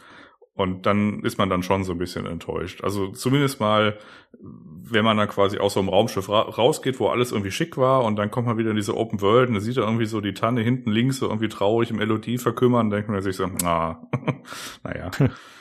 Und 0.55 0.87
dann 0.87 1.21
ist 1.21 1.39
man 1.39 1.49
dann 1.49 1.63
schon 1.63 1.85
so 1.85 1.93
ein 1.93 1.99
bisschen 1.99 2.27
enttäuscht. 2.27 2.83
Also 2.83 3.13
zumindest 3.13 3.61
mal, 3.61 3.97
wenn 4.41 5.05
man 5.05 5.17
dann 5.17 5.29
quasi 5.29 5.59
aus 5.59 5.75
so 5.75 5.81
einem 5.81 5.89
Raumschiff 5.89 6.29
ra 6.29 6.41
rausgeht, 6.41 6.99
wo 6.99 7.07
alles 7.07 7.31
irgendwie 7.31 7.53
schick 7.53 7.77
war 7.77 8.03
und 8.03 8.17
dann 8.17 8.33
kommt 8.33 8.49
man 8.49 8.59
wieder 8.59 8.71
in 8.71 8.77
diese 8.77 8.97
Open 8.97 9.21
World 9.21 9.51
und 9.51 9.55
da 9.55 9.61
sieht 9.61 9.77
er 9.77 9.85
irgendwie 9.85 10.07
so 10.07 10.21
die 10.21 10.35
Tanne 10.35 10.63
hinten 10.63 10.91
links 10.91 11.19
so 11.19 11.29
irgendwie 11.29 11.49
traurig 11.49 11.93
im 11.93 12.01
Elodie 12.01 12.39
verkümmern, 12.39 12.91
denkt 12.91 13.09
man 13.09 13.23
sich 13.23 13.37
so, 13.37 13.49
na, 13.63 14.03
naja. 14.83 15.13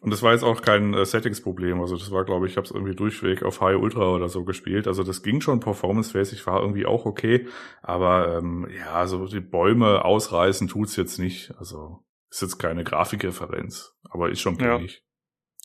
Und 0.00 0.10
das 0.10 0.22
war 0.22 0.32
jetzt 0.32 0.44
auch 0.44 0.62
kein 0.62 0.94
äh, 0.94 1.04
Settings-Problem. 1.04 1.80
Also 1.80 1.96
das 1.96 2.10
war, 2.10 2.24
glaube 2.24 2.46
ich, 2.46 2.52
ich 2.52 2.56
habe 2.56 2.66
es 2.66 2.70
irgendwie 2.70 2.94
durchweg 2.94 3.42
auf 3.42 3.60
High 3.60 3.76
Ultra 3.76 4.14
oder 4.14 4.28
so 4.28 4.44
gespielt. 4.44 4.86
Also 4.86 5.02
das 5.02 5.22
ging 5.22 5.40
schon 5.40 5.60
performance-mäßig, 5.60 6.46
war 6.46 6.60
irgendwie 6.60 6.86
auch 6.86 7.06
okay. 7.06 7.46
Aber 7.82 8.38
ähm, 8.38 8.68
ja, 8.76 8.92
also 8.92 9.26
die 9.26 9.40
Bäume 9.40 10.04
ausreißen 10.04 10.68
tut's 10.68 10.96
jetzt 10.96 11.18
nicht. 11.18 11.52
Also 11.58 12.04
ist 12.30 12.42
jetzt 12.42 12.58
keine 12.58 12.84
Grafikreferenz, 12.84 13.94
aber 14.10 14.30
ist 14.30 14.40
schon 14.40 14.58
gängig. 14.58 15.02
Ja. 15.02 15.08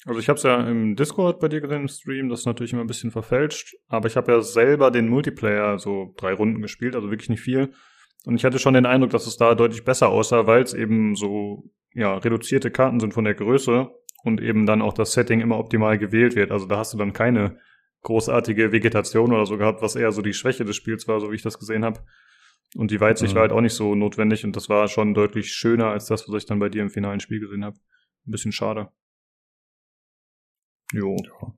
Also 0.05 0.19
ich 0.19 0.27
habe 0.27 0.37
es 0.37 0.43
ja 0.43 0.59
im 0.67 0.95
Discord 0.95 1.39
bei 1.39 1.47
dir 1.47 1.61
gesehen 1.61 1.81
im 1.81 1.87
Stream, 1.87 2.29
das 2.29 2.41
ist 2.41 2.45
natürlich 2.45 2.73
immer 2.73 2.83
ein 2.83 2.87
bisschen 2.87 3.11
verfälscht, 3.11 3.75
aber 3.87 4.07
ich 4.07 4.17
habe 4.17 4.33
ja 4.33 4.41
selber 4.41 4.91
den 4.91 5.07
Multiplayer 5.07 5.79
so 5.79 6.13
drei 6.17 6.33
Runden 6.33 6.61
gespielt, 6.61 6.95
also 6.95 7.09
wirklich 7.09 7.29
nicht 7.29 7.41
viel. 7.41 7.73
Und 8.25 8.35
ich 8.35 8.45
hatte 8.45 8.59
schon 8.59 8.73
den 8.73 8.85
Eindruck, 8.85 9.11
dass 9.11 9.27
es 9.27 9.37
da 9.37 9.55
deutlich 9.55 9.83
besser 9.83 10.09
aussah, 10.09 10.45
weil 10.45 10.63
es 10.63 10.73
eben 10.73 11.15
so 11.15 11.63
ja, 11.93 12.17
reduzierte 12.17 12.71
Karten 12.71 12.99
sind 12.99 13.13
von 13.13 13.23
der 13.23 13.35
Größe 13.35 13.89
und 14.23 14.41
eben 14.41 14.65
dann 14.65 14.81
auch 14.81 14.93
das 14.93 15.13
Setting 15.13 15.41
immer 15.41 15.59
optimal 15.59 15.97
gewählt 15.97 16.35
wird. 16.35 16.51
Also 16.51 16.65
da 16.65 16.77
hast 16.77 16.93
du 16.93 16.97
dann 16.97 17.13
keine 17.13 17.59
großartige 18.01 18.71
Vegetation 18.71 19.33
oder 19.33 19.45
so 19.45 19.57
gehabt, 19.57 19.81
was 19.81 19.95
eher 19.95 20.11
so 20.11 20.21
die 20.21 20.33
Schwäche 20.33 20.65
des 20.65 20.75
Spiels 20.75 21.07
war, 21.07 21.19
so 21.19 21.31
wie 21.31 21.35
ich 21.35 21.41
das 21.41 21.59
gesehen 21.59 21.85
habe. 21.85 22.01
Und 22.75 22.91
die 22.91 22.99
Weitsicht 22.99 23.33
mhm. 23.33 23.35
war 23.35 23.41
halt 23.43 23.51
auch 23.51 23.61
nicht 23.61 23.75
so 23.75 23.95
notwendig 23.95 24.43
und 24.43 24.55
das 24.55 24.69
war 24.69 24.87
schon 24.87 25.13
deutlich 25.13 25.53
schöner 25.53 25.87
als 25.87 26.05
das, 26.05 26.27
was 26.27 26.43
ich 26.43 26.45
dann 26.47 26.59
bei 26.59 26.69
dir 26.69 26.81
im 26.81 26.89
finalen 26.89 27.19
Spiel 27.19 27.39
gesehen 27.39 27.63
habe. 27.63 27.77
Ein 28.25 28.31
bisschen 28.31 28.51
schade. 28.51 28.89
Jo. 30.91 31.15
Ja. 31.23 31.53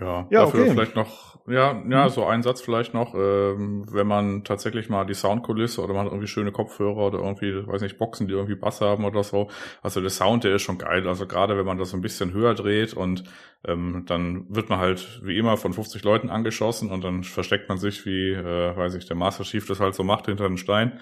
Ja, 0.00 0.26
ja 0.30 0.44
dafür 0.44 0.62
okay. 0.62 0.70
vielleicht 0.72 0.96
noch, 0.96 1.38
ja, 1.46 1.80
ja, 1.88 2.04
mhm. 2.04 2.08
so 2.08 2.24
ein 2.24 2.42
Satz 2.42 2.60
vielleicht 2.60 2.94
noch, 2.94 3.14
ähm, 3.14 3.86
wenn 3.92 4.06
man 4.06 4.44
tatsächlich 4.44 4.88
mal 4.88 5.04
die 5.04 5.14
Soundkulisse 5.14 5.82
oder 5.82 5.94
man 5.94 6.06
hat 6.06 6.12
irgendwie 6.12 6.26
schöne 6.26 6.52
Kopfhörer 6.52 7.06
oder 7.06 7.18
irgendwie, 7.18 7.66
weiß 7.66 7.82
nicht, 7.82 7.98
Boxen, 7.98 8.26
die 8.26 8.34
irgendwie 8.34 8.56
Bass 8.56 8.80
haben 8.80 9.04
oder 9.04 9.22
so. 9.22 9.48
Also 9.82 10.00
der 10.00 10.10
Sound, 10.10 10.44
der 10.44 10.56
ist 10.56 10.62
schon 10.62 10.78
geil. 10.78 11.06
Also 11.06 11.26
gerade 11.26 11.56
wenn 11.56 11.66
man 11.66 11.78
das 11.78 11.90
so 11.90 11.96
ein 11.96 12.02
bisschen 12.02 12.32
höher 12.32 12.54
dreht 12.54 12.94
und 12.94 13.24
ähm, 13.66 14.04
dann 14.06 14.46
wird 14.48 14.68
man 14.68 14.78
halt 14.78 15.20
wie 15.22 15.38
immer 15.38 15.56
von 15.56 15.72
50 15.72 16.02
Leuten 16.02 16.28
angeschossen 16.28 16.90
und 16.90 17.04
dann 17.04 17.22
versteckt 17.22 17.68
man 17.68 17.78
sich 17.78 18.04
wie, 18.04 18.32
äh, 18.32 18.76
weiß 18.76 18.94
ich, 18.94 19.06
der 19.06 19.16
Master 19.16 19.44
Chief 19.44 19.66
das 19.66 19.80
halt 19.80 19.94
so 19.94 20.02
macht 20.02 20.26
hinter 20.26 20.44
einem 20.44 20.56
Stein 20.56 21.00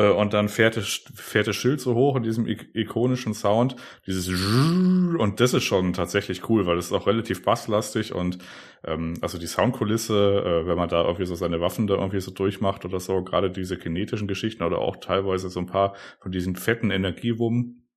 und 0.00 0.32
dann 0.32 0.48
fährt 0.48 0.76
das, 0.76 1.02
fährt 1.14 1.46
das 1.46 1.56
Schild 1.56 1.80
so 1.80 1.94
hoch 1.94 2.16
in 2.16 2.22
diesem 2.22 2.46
ikonischen 2.46 3.34
Sound, 3.34 3.76
dieses 4.06 4.28
und 4.28 5.40
das 5.40 5.54
ist 5.54 5.64
schon 5.64 5.92
tatsächlich 5.92 6.48
cool, 6.48 6.66
weil 6.66 6.76
das 6.76 6.86
ist 6.86 6.92
auch 6.92 7.06
relativ 7.06 7.44
basslastig 7.44 8.12
und 8.14 8.38
ähm, 8.84 9.14
also 9.20 9.38
die 9.38 9.46
Soundkulisse, 9.46 10.62
äh, 10.64 10.66
wenn 10.66 10.76
man 10.76 10.88
da 10.88 11.02
irgendwie 11.02 11.26
so 11.26 11.34
seine 11.34 11.60
Waffen 11.60 11.86
da 11.86 11.94
irgendwie 11.94 12.20
so 12.20 12.30
durchmacht 12.30 12.84
oder 12.84 13.00
so, 13.00 13.22
gerade 13.22 13.50
diese 13.50 13.76
kinetischen 13.76 14.28
Geschichten 14.28 14.62
oder 14.62 14.78
auch 14.78 14.96
teilweise 14.96 15.48
so 15.48 15.60
ein 15.60 15.66
paar 15.66 15.94
von 16.20 16.32
diesen 16.32 16.56
fetten 16.56 16.90
Energiewummen, 16.90 17.88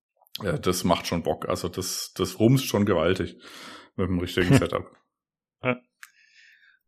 äh, 0.43 0.59
das 0.59 0.83
macht 0.83 1.07
schon 1.07 1.23
Bock. 1.23 1.49
Also 1.49 1.67
das, 1.67 2.13
das 2.15 2.39
rumst 2.39 2.65
schon 2.65 2.85
gewaltig 2.85 3.37
mit 3.95 4.07
dem 4.07 4.19
richtigen 4.19 4.53
Setup. 4.57 4.91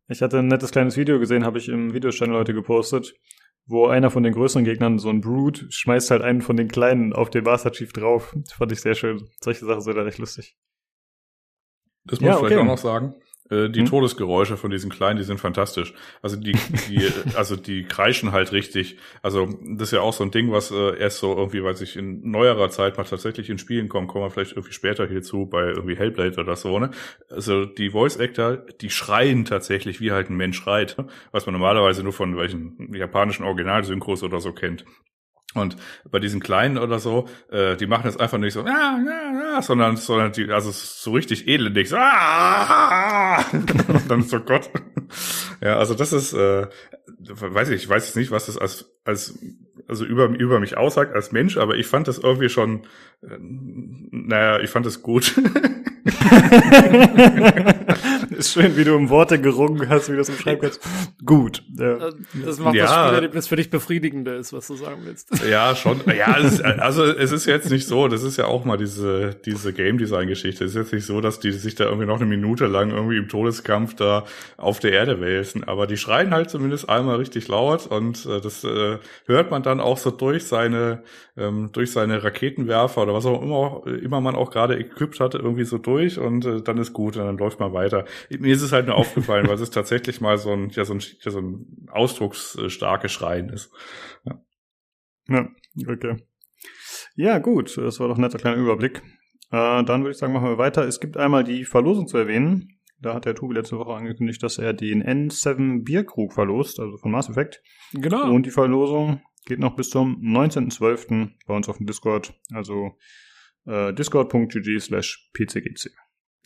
Ich 0.08 0.22
hatte 0.22 0.40
ein 0.40 0.48
nettes 0.48 0.72
kleines 0.72 0.96
Video 0.96 1.20
gesehen, 1.20 1.44
habe 1.44 1.58
ich 1.58 1.68
im 1.68 1.94
Videochannel 1.94 2.36
heute 2.36 2.52
gepostet 2.52 3.14
wo 3.66 3.86
einer 3.86 4.10
von 4.10 4.22
den 4.22 4.32
größeren 4.32 4.64
Gegnern, 4.64 4.98
so 4.98 5.10
ein 5.10 5.20
Brood, 5.20 5.66
schmeißt 5.70 6.10
halt 6.10 6.22
einen 6.22 6.42
von 6.42 6.56
den 6.56 6.68
kleinen 6.68 7.12
auf 7.12 7.30
den 7.30 7.44
Master 7.44 7.72
Chief 7.72 7.92
drauf. 7.92 8.34
Das 8.36 8.52
fand 8.52 8.72
ich 8.72 8.80
sehr 8.80 8.94
schön. 8.94 9.28
Solche 9.40 9.64
Sachen 9.64 9.80
sind 9.80 9.96
da 9.96 10.02
recht 10.02 10.18
lustig. 10.18 10.56
Das 12.04 12.20
muss 12.20 12.26
ja, 12.26 12.32
ich 12.32 12.38
vielleicht 12.38 12.56
okay. 12.56 12.62
auch 12.62 12.72
noch 12.72 12.78
sagen. 12.78 13.14
Äh, 13.50 13.68
die 13.68 13.80
hm? 13.80 13.86
Todesgeräusche 13.86 14.56
von 14.56 14.70
diesen 14.70 14.90
Kleinen, 14.90 15.18
die 15.18 15.24
sind 15.24 15.40
fantastisch. 15.40 15.94
Also 16.22 16.36
die, 16.36 16.52
die, 16.88 17.06
also 17.36 17.56
die 17.56 17.84
kreischen 17.84 18.32
halt 18.32 18.52
richtig. 18.52 18.96
Also 19.22 19.48
das 19.62 19.88
ist 19.88 19.92
ja 19.92 20.00
auch 20.00 20.12
so 20.12 20.24
ein 20.24 20.30
Ding, 20.30 20.52
was 20.52 20.70
äh, 20.70 20.98
erst 20.98 21.18
so 21.18 21.36
irgendwie, 21.36 21.62
weiß 21.62 21.80
ich, 21.80 21.96
in 21.96 22.30
neuerer 22.30 22.70
Zeit 22.70 22.96
mal 22.96 23.04
tatsächlich 23.04 23.50
in 23.50 23.58
Spielen 23.58 23.88
kommt, 23.88 24.08
kommen 24.08 24.24
wir 24.24 24.30
vielleicht 24.30 24.52
irgendwie 24.52 24.72
später 24.72 25.06
hierzu 25.06 25.46
bei 25.46 25.68
irgendwie 25.68 25.96
Hellblade 25.96 26.40
oder 26.40 26.56
so, 26.56 26.78
ne? 26.78 26.90
Also 27.28 27.64
die 27.64 27.90
Voice 27.90 28.18
Actor, 28.18 28.56
die 28.56 28.90
schreien 28.90 29.44
tatsächlich, 29.44 30.00
wie 30.00 30.12
halt 30.12 30.30
ein 30.30 30.36
Mensch 30.36 30.56
schreit, 30.56 30.96
was 31.32 31.46
man 31.46 31.54
normalerweise 31.54 32.02
nur 32.02 32.12
von 32.12 32.36
welchen 32.36 32.92
japanischen 32.94 33.44
Originalsynchros 33.44 34.22
oder 34.22 34.40
so 34.40 34.52
kennt. 34.52 34.84
Und 35.54 35.76
bei 36.08 36.20
diesen 36.20 36.40
Kleinen 36.40 36.78
oder 36.78 37.00
so, 37.00 37.28
äh, 37.50 37.76
die 37.76 37.86
machen 37.86 38.04
das 38.04 38.16
einfach 38.16 38.38
nicht 38.38 38.52
so, 38.52 38.60
ah, 38.62 38.66
ah, 38.68 39.56
ah, 39.56 39.62
sondern, 39.62 39.96
sondern 39.96 40.30
die, 40.32 40.48
also 40.50 40.70
so 40.70 41.10
richtig 41.12 41.48
elendig, 41.48 41.88
so, 41.88 41.96
ah, 41.98 43.44
und 43.52 43.74
dann 44.08 44.22
so 44.22 44.38
Gott. 44.40 44.70
ja, 45.60 45.76
also 45.76 45.94
das 45.94 46.12
ist, 46.12 46.32
äh, 46.34 46.68
weiß 47.18 47.70
ich, 47.70 47.82
ich 47.82 47.88
weiß 47.88 48.06
jetzt 48.06 48.16
nicht, 48.16 48.30
was 48.30 48.46
das 48.46 48.58
als, 48.58 48.92
als, 49.04 49.38
also 49.88 50.04
über, 50.04 50.26
über 50.28 50.60
mich 50.60 50.76
aussagt 50.76 51.14
als 51.14 51.32
Mensch, 51.32 51.56
aber 51.56 51.74
ich 51.74 51.88
fand 51.88 52.06
das 52.06 52.18
irgendwie 52.18 52.48
schon, 52.48 52.82
äh, 53.22 53.36
naja, 53.40 54.60
ich 54.60 54.70
fand 54.70 54.86
es 54.86 55.02
gut. 55.02 55.34
ist 58.40 58.52
schön, 58.52 58.76
wie 58.76 58.84
du 58.84 58.94
um 58.94 59.08
Worte 59.10 59.40
gerungen 59.40 59.88
hast, 59.88 60.08
wie 60.08 60.12
du 60.12 60.18
das 60.18 60.28
umschreiben 60.28 60.60
kannst. 60.60 60.80
Gut. 61.24 61.62
Ja. 61.76 62.10
Das 62.44 62.58
macht 62.58 62.74
ja. 62.74 62.84
das 62.84 62.92
Spielerlebnis 62.92 63.46
für 63.46 63.56
dich 63.56 63.70
befriedigender 63.70 64.36
ist, 64.36 64.52
was 64.52 64.66
du 64.66 64.74
sagen 64.74 65.02
willst. 65.04 65.30
Ja, 65.48 65.76
schon. 65.76 66.00
Ja, 66.16 66.36
ist, 66.36 66.62
also 66.62 67.04
es 67.04 67.32
ist 67.32 67.46
jetzt 67.46 67.70
nicht 67.70 67.86
so, 67.86 68.08
das 68.08 68.22
ist 68.22 68.36
ja 68.36 68.46
auch 68.46 68.64
mal 68.64 68.76
diese, 68.76 69.36
diese 69.44 69.72
Game 69.72 69.98
Design 69.98 70.26
Geschichte. 70.26 70.64
Es 70.64 70.72
ist 70.72 70.76
jetzt 70.76 70.92
nicht 70.92 71.06
so, 71.06 71.20
dass 71.20 71.38
die 71.40 71.52
sich 71.52 71.74
da 71.74 71.84
irgendwie 71.84 72.06
noch 72.06 72.16
eine 72.16 72.26
Minute 72.26 72.66
lang 72.66 72.90
irgendwie 72.90 73.18
im 73.18 73.28
Todeskampf 73.28 73.94
da 73.94 74.24
auf 74.56 74.80
der 74.80 74.92
Erde 74.92 75.20
wälzen. 75.20 75.64
Aber 75.64 75.86
die 75.86 75.96
schreien 75.96 76.32
halt 76.32 76.50
zumindest 76.50 76.88
einmal 76.88 77.16
richtig 77.16 77.48
laut 77.48 77.86
und 77.86 78.26
äh, 78.26 78.40
das 78.40 78.64
äh, 78.64 78.98
hört 79.26 79.50
man 79.50 79.62
dann 79.62 79.80
auch 79.80 79.98
so 79.98 80.10
durch 80.10 80.44
seine, 80.44 81.02
ähm, 81.40 81.70
durch 81.72 81.90
seine 81.90 82.22
Raketenwerfer 82.22 83.02
oder 83.02 83.14
was 83.14 83.26
auch 83.26 83.42
immer, 83.42 83.86
immer 84.02 84.20
man 84.20 84.36
auch 84.36 84.50
gerade 84.50 84.78
equipped 84.78 85.18
hatte, 85.20 85.38
irgendwie 85.38 85.64
so 85.64 85.78
durch 85.78 86.18
und 86.18 86.44
äh, 86.44 86.62
dann 86.62 86.78
ist 86.78 86.92
gut 86.92 87.16
und 87.16 87.24
dann 87.24 87.38
läuft 87.38 87.58
man 87.58 87.72
weiter. 87.72 88.04
Mir 88.28 88.54
ist 88.54 88.62
es 88.62 88.72
halt 88.72 88.86
nur 88.86 88.96
aufgefallen, 88.96 89.48
weil 89.48 89.54
es 89.54 89.70
tatsächlich 89.70 90.20
mal 90.20 90.38
so 90.38 90.52
ein, 90.52 90.70
ja, 90.70 90.84
so 90.84 90.94
ein, 90.94 91.00
ja, 91.22 91.30
so 91.30 91.40
ein 91.40 91.88
ausdrucksstarkes 91.90 93.10
Schreien 93.10 93.48
ist. 93.48 93.72
Ja. 94.24 94.40
ja, 95.28 95.48
okay. 95.88 96.16
Ja, 97.16 97.38
gut, 97.38 97.76
das 97.76 97.98
war 98.00 98.08
doch 98.08 98.16
ein 98.16 98.20
netter 98.20 98.38
kleiner 98.38 98.56
Überblick. 98.56 99.02
Äh, 99.50 99.84
dann 99.84 100.02
würde 100.02 100.10
ich 100.10 100.18
sagen, 100.18 100.32
machen 100.32 100.48
wir 100.48 100.58
weiter. 100.58 100.86
Es 100.86 101.00
gibt 101.00 101.16
einmal 101.16 101.44
die 101.44 101.64
Verlosung 101.64 102.06
zu 102.06 102.18
erwähnen. 102.18 102.80
Da 103.02 103.14
hat 103.14 103.24
der 103.24 103.34
Tobi 103.34 103.54
letzte 103.54 103.78
Woche 103.78 103.94
angekündigt, 103.94 104.42
dass 104.42 104.58
er 104.58 104.74
den 104.74 105.02
N7 105.02 105.84
Bierkrug 105.84 106.34
verlost, 106.34 106.78
also 106.80 106.98
von 106.98 107.10
Mass 107.10 107.30
Effect. 107.30 107.62
Genau. 107.94 108.30
Und 108.30 108.44
die 108.44 108.50
Verlosung 108.50 109.22
geht 109.46 109.58
noch 109.58 109.76
bis 109.76 109.90
zum 109.90 110.20
19.12. 110.22 111.30
bei 111.46 111.54
uns 111.54 111.68
auf 111.68 111.78
dem 111.78 111.86
Discord. 111.86 112.34
Also 112.52 112.96
äh, 113.66 113.92
discord.gg 113.92 114.80
slash 114.80 115.30
pcgc. 115.32 115.90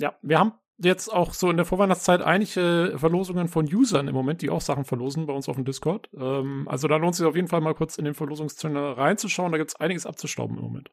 Ja, 0.00 0.18
wir 0.22 0.38
haben 0.38 0.52
jetzt 0.78 1.08
auch 1.08 1.34
so 1.34 1.50
in 1.50 1.56
der 1.56 1.66
Vorweihnachtszeit 1.66 2.20
einige 2.20 2.94
Verlosungen 2.96 3.48
von 3.48 3.72
Usern 3.72 4.08
im 4.08 4.14
Moment, 4.14 4.42
die 4.42 4.50
auch 4.50 4.60
Sachen 4.60 4.84
verlosen 4.84 5.26
bei 5.26 5.32
uns 5.32 5.48
auf 5.48 5.56
dem 5.56 5.64
Discord. 5.64 6.10
Ähm, 6.14 6.66
also 6.68 6.88
da 6.88 6.96
lohnt 6.96 7.12
es 7.12 7.18
sich 7.18 7.26
auf 7.26 7.36
jeden 7.36 7.48
Fall 7.48 7.60
mal 7.60 7.74
kurz 7.74 7.96
in 7.96 8.04
den 8.04 8.14
Verlosungschannel 8.14 8.92
reinzuschauen. 8.92 9.52
Da 9.52 9.58
gibt 9.58 9.70
es 9.70 9.76
einiges 9.76 10.06
abzustauben 10.06 10.56
im 10.56 10.64
Moment. 10.64 10.90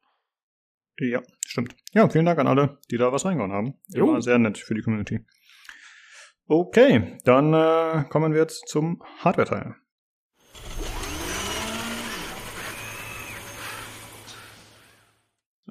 Ja, 0.99 1.21
stimmt. 1.45 1.75
Ja, 1.93 2.07
vielen 2.09 2.25
Dank 2.25 2.37
an 2.37 2.47
alle, 2.47 2.77
die 2.91 2.97
da 2.97 3.11
was 3.11 3.25
reingehauen 3.25 3.51
haben. 3.51 3.73
Jo. 3.87 4.13
War 4.13 4.21
sehr 4.21 4.37
nett 4.37 4.57
für 4.57 4.75
die 4.75 4.81
Community. 4.81 5.25
Okay, 6.47 7.17
dann 7.23 7.53
äh, 7.53 8.03
kommen 8.09 8.33
wir 8.33 8.41
jetzt 8.41 8.67
zum 8.67 9.01
Hardware-Teil. 9.19 9.75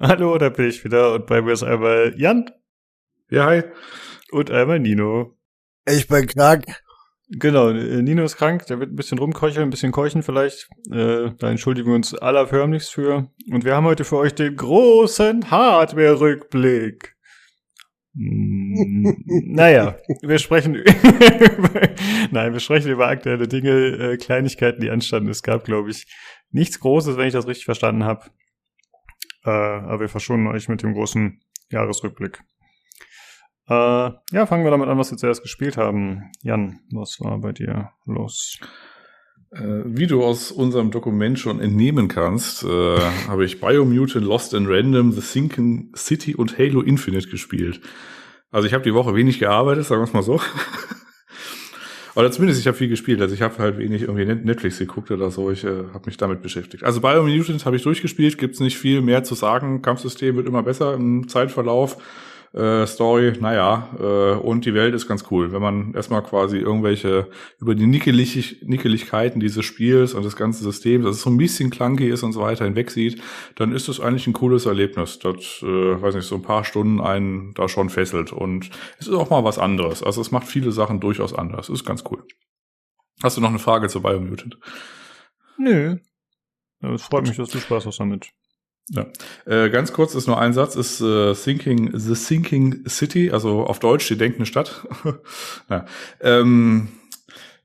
Hallo, 0.03 0.35
da 0.39 0.49
bin 0.49 0.67
ich 0.67 0.83
wieder 0.83 1.13
und 1.13 1.27
bei 1.27 1.43
mir 1.43 1.51
ist 1.51 1.61
einmal 1.61 2.15
Jan. 2.17 2.49
Ja, 3.29 3.45
hi. 3.45 3.61
Und 4.31 4.49
einmal 4.49 4.79
Nino. 4.79 5.37
Ich 5.87 6.07
bin 6.07 6.25
krank. 6.25 6.65
Genau, 7.29 7.69
äh, 7.69 8.01
Nino 8.01 8.23
ist 8.23 8.35
krank, 8.35 8.65
der 8.65 8.79
wird 8.79 8.91
ein 8.91 8.95
bisschen 8.95 9.19
rumkeucheln, 9.19 9.67
ein 9.67 9.69
bisschen 9.69 9.91
keuchen 9.91 10.23
vielleicht. 10.23 10.69
Äh, 10.91 11.29
da 11.37 11.51
entschuldigen 11.51 11.89
wir 11.89 11.95
uns 11.95 12.15
allerförmlichst 12.15 12.91
für. 12.91 13.29
Und 13.51 13.63
wir 13.63 13.75
haben 13.75 13.85
heute 13.85 14.03
für 14.03 14.17
euch 14.17 14.33
den 14.33 14.55
großen 14.55 15.51
Hardware-Rückblick. 15.51 17.15
Hm, 18.15 19.23
naja, 19.53 19.97
wir 20.23 20.39
sprechen 20.39 20.73
über, 20.73 20.91
nein, 22.31 22.53
wir 22.53 22.59
sprechen 22.59 22.89
über 22.89 23.07
aktuelle 23.07 23.47
Dinge, 23.47 23.69
äh, 23.69 24.17
Kleinigkeiten, 24.17 24.81
die 24.81 24.89
anstanden. 24.89 25.29
Es 25.29 25.43
gab, 25.43 25.63
glaube 25.63 25.91
ich, 25.91 26.07
nichts 26.49 26.79
Großes, 26.79 27.17
wenn 27.17 27.27
ich 27.27 27.33
das 27.33 27.45
richtig 27.45 27.65
verstanden 27.65 28.03
habe. 28.03 28.31
Äh, 29.43 29.49
aber 29.49 30.01
wir 30.01 30.09
verschonen 30.09 30.47
euch 30.47 30.67
mit 30.67 30.83
dem 30.83 30.93
großen 30.93 31.41
Jahresrückblick. 31.69 32.43
Äh, 33.67 33.73
ja, 34.31 34.45
fangen 34.45 34.63
wir 34.63 34.71
damit 34.71 34.89
an, 34.89 34.97
was 34.97 35.11
wir 35.11 35.17
zuerst 35.17 35.41
gespielt 35.41 35.77
haben. 35.77 36.31
Jan, 36.41 36.79
was 36.91 37.19
war 37.19 37.39
bei 37.39 37.51
dir 37.51 37.91
los? 38.05 38.59
Äh, 39.51 39.83
wie 39.85 40.07
du 40.07 40.23
aus 40.23 40.51
unserem 40.51 40.91
Dokument 40.91 41.37
schon 41.37 41.59
entnehmen 41.59 42.07
kannst, 42.07 42.63
äh, 42.63 42.99
habe 43.27 43.45
ich 43.45 43.59
Biomutant, 43.59 44.25
Lost 44.25 44.53
in 44.53 44.65
Random, 44.67 45.11
The 45.11 45.21
Sinking 45.21 45.91
City 45.95 46.35
und 46.35 46.57
Halo 46.57 46.81
Infinite 46.81 47.29
gespielt. 47.29 47.81
Also 48.49 48.67
ich 48.67 48.73
habe 48.73 48.83
die 48.83 48.93
Woche 48.93 49.15
wenig 49.15 49.39
gearbeitet, 49.39 49.85
sagen 49.85 50.01
wir 50.01 50.05
es 50.05 50.13
mal 50.13 50.23
so. 50.23 50.41
Oder 52.15 52.31
zumindest 52.31 52.59
ich 52.59 52.67
habe 52.67 52.77
viel 52.77 52.89
gespielt. 52.89 53.21
Also 53.21 53.33
ich 53.33 53.41
habe 53.41 53.57
halt 53.57 53.77
wenig 53.77 54.01
irgendwie 54.01 54.25
Netflix 54.25 54.79
geguckt 54.79 55.11
oder 55.11 55.31
so. 55.31 55.49
Ich 55.49 55.63
äh, 55.63 55.85
habe 55.93 56.05
mich 56.05 56.17
damit 56.17 56.41
beschäftigt. 56.41 56.83
Also 56.83 56.99
Biomutant 56.99 57.65
habe 57.65 57.75
ich 57.75 57.83
durchgespielt. 57.83 58.37
Gibt's 58.37 58.59
nicht 58.59 58.77
viel 58.77 59.01
mehr 59.01 59.23
zu 59.23 59.35
sagen. 59.35 59.81
Kampfsystem 59.81 60.35
wird 60.35 60.47
immer 60.47 60.63
besser 60.63 60.93
im 60.93 61.27
Zeitverlauf 61.27 61.97
äh, 62.53 62.85
Story, 62.85 63.33
naja, 63.39 63.89
äh, 63.97 64.33
und 64.39 64.65
die 64.65 64.73
Welt 64.73 64.93
ist 64.93 65.07
ganz 65.07 65.25
cool. 65.31 65.53
Wenn 65.53 65.61
man 65.61 65.93
erstmal 65.93 66.21
quasi 66.21 66.57
irgendwelche 66.57 67.29
über 67.59 67.75
die 67.75 67.87
Nickelig 67.87 68.61
Nickeligkeiten 68.63 69.39
dieses 69.39 69.63
Spiels 69.63 70.13
und 70.13 70.23
des 70.23 70.35
ganzen 70.35 70.63
Systems, 70.63 71.05
dass 71.05 71.15
es 71.17 71.21
so 71.21 71.29
ein 71.29 71.37
bisschen 71.37 71.69
clunky 71.69 72.09
ist 72.09 72.23
und 72.23 72.33
so 72.33 72.41
weiter 72.41 72.65
hinweg 72.65 72.91
sieht, 72.91 73.21
dann 73.55 73.71
ist 73.71 73.87
es 73.87 73.99
eigentlich 73.99 74.27
ein 74.27 74.33
cooles 74.33 74.65
Erlebnis, 74.65 75.19
das, 75.19 75.61
äh, 75.63 76.01
weiß 76.01 76.15
nicht, 76.15 76.27
so 76.27 76.35
ein 76.35 76.41
paar 76.41 76.65
Stunden 76.65 76.99
einen 76.99 77.53
da 77.53 77.69
schon 77.69 77.89
fesselt. 77.89 78.33
Und 78.33 78.69
es 78.99 79.07
ist 79.07 79.13
auch 79.13 79.29
mal 79.29 79.43
was 79.45 79.57
anderes. 79.57 80.03
Also 80.03 80.19
es 80.19 80.31
macht 80.31 80.47
viele 80.47 80.71
Sachen 80.71 80.99
durchaus 80.99 81.33
anders. 81.33 81.69
ist 81.69 81.85
ganz 81.85 82.03
cool. 82.11 82.23
Hast 83.23 83.37
du 83.37 83.41
noch 83.41 83.49
eine 83.49 83.59
Frage 83.59 83.87
zu 83.87 84.01
Biomutant? 84.01 84.57
Nö. 85.57 85.97
Es 86.81 87.03
freut 87.03 87.27
mich, 87.27 87.37
dass 87.37 87.49
du 87.49 87.59
Spaß 87.59 87.85
hast 87.85 87.99
damit. 87.99 88.31
Ja. 88.93 89.05
Äh, 89.45 89.69
ganz 89.69 89.93
kurz 89.93 90.15
ist 90.15 90.27
nur 90.27 90.39
ein 90.39 90.53
Satz, 90.53 90.75
ist 90.75 90.99
äh, 90.99 91.33
Thinking, 91.33 91.91
The 91.93 92.13
Thinking 92.13 92.83
City, 92.87 93.31
also 93.31 93.63
auf 93.63 93.79
Deutsch 93.79 94.07
die 94.09 94.17
denkende 94.17 94.45
Stadt. 94.45 94.85
ja. 95.69 95.85
ähm, 96.19 96.89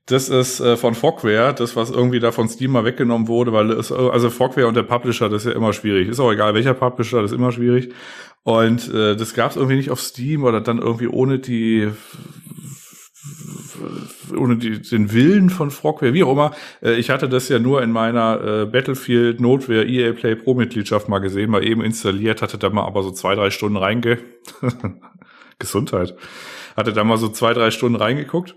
das 0.05 0.29
ist 0.29 0.61
äh, 0.61 0.77
von 0.77 0.95
Fogware, 0.95 1.53
das, 1.53 1.75
was 1.75 1.89
irgendwie 1.89 2.21
da 2.21 2.31
von 2.31 2.47
Steam 2.47 2.71
mal 2.71 2.85
weggenommen 2.85 3.27
wurde, 3.27 3.51
weil 3.51 3.71
es, 3.71 3.91
also 3.91 4.29
Fogware 4.29 4.67
und 4.67 4.77
der 4.77 4.83
Publisher, 4.83 5.27
das 5.27 5.43
ist 5.43 5.51
ja 5.51 5.57
immer 5.57 5.73
schwierig. 5.73 6.07
Ist 6.07 6.21
auch 6.21 6.31
egal, 6.31 6.53
welcher 6.53 6.73
Publisher, 6.73 7.21
das 7.21 7.31
ist 7.31 7.37
immer 7.37 7.51
schwierig. 7.51 7.93
Und 8.43 8.87
äh, 8.93 9.17
das 9.17 9.33
gab 9.33 9.51
es 9.51 9.57
irgendwie 9.57 9.75
nicht 9.75 9.91
auf 9.91 9.99
Steam 9.99 10.45
oder 10.45 10.61
dann 10.61 10.77
irgendwie 10.77 11.07
ohne 11.07 11.39
die 11.39 11.89
ohne 14.35 14.57
die, 14.57 14.81
den 14.81 15.11
Willen 15.13 15.49
von 15.49 15.71
Frogware, 15.71 16.13
wie 16.13 16.23
auch 16.23 16.31
immer. 16.31 16.51
Äh, 16.81 16.93
ich 16.93 17.09
hatte 17.09 17.29
das 17.29 17.49
ja 17.49 17.59
nur 17.59 17.81
in 17.81 17.91
meiner 17.91 18.41
äh, 18.41 18.65
Battlefield 18.65 19.39
Notwehr 19.39 19.87
EA 19.87 20.13
Play 20.13 20.35
Pro 20.35 20.53
Mitgliedschaft 20.53 21.09
mal 21.09 21.19
gesehen, 21.19 21.49
mal 21.51 21.63
eben 21.63 21.81
installiert, 21.81 22.41
hatte 22.41 22.57
da 22.57 22.69
mal 22.69 22.85
aber 22.85 23.03
so 23.03 23.11
zwei, 23.11 23.35
drei 23.35 23.49
Stunden 23.49 23.77
reinge... 23.77 24.19
Gesundheit. 25.59 26.15
Hatte 26.75 26.93
da 26.93 27.03
mal 27.03 27.17
so 27.17 27.29
zwei, 27.29 27.53
drei 27.53 27.71
Stunden 27.71 27.95
reingeguckt 27.95 28.55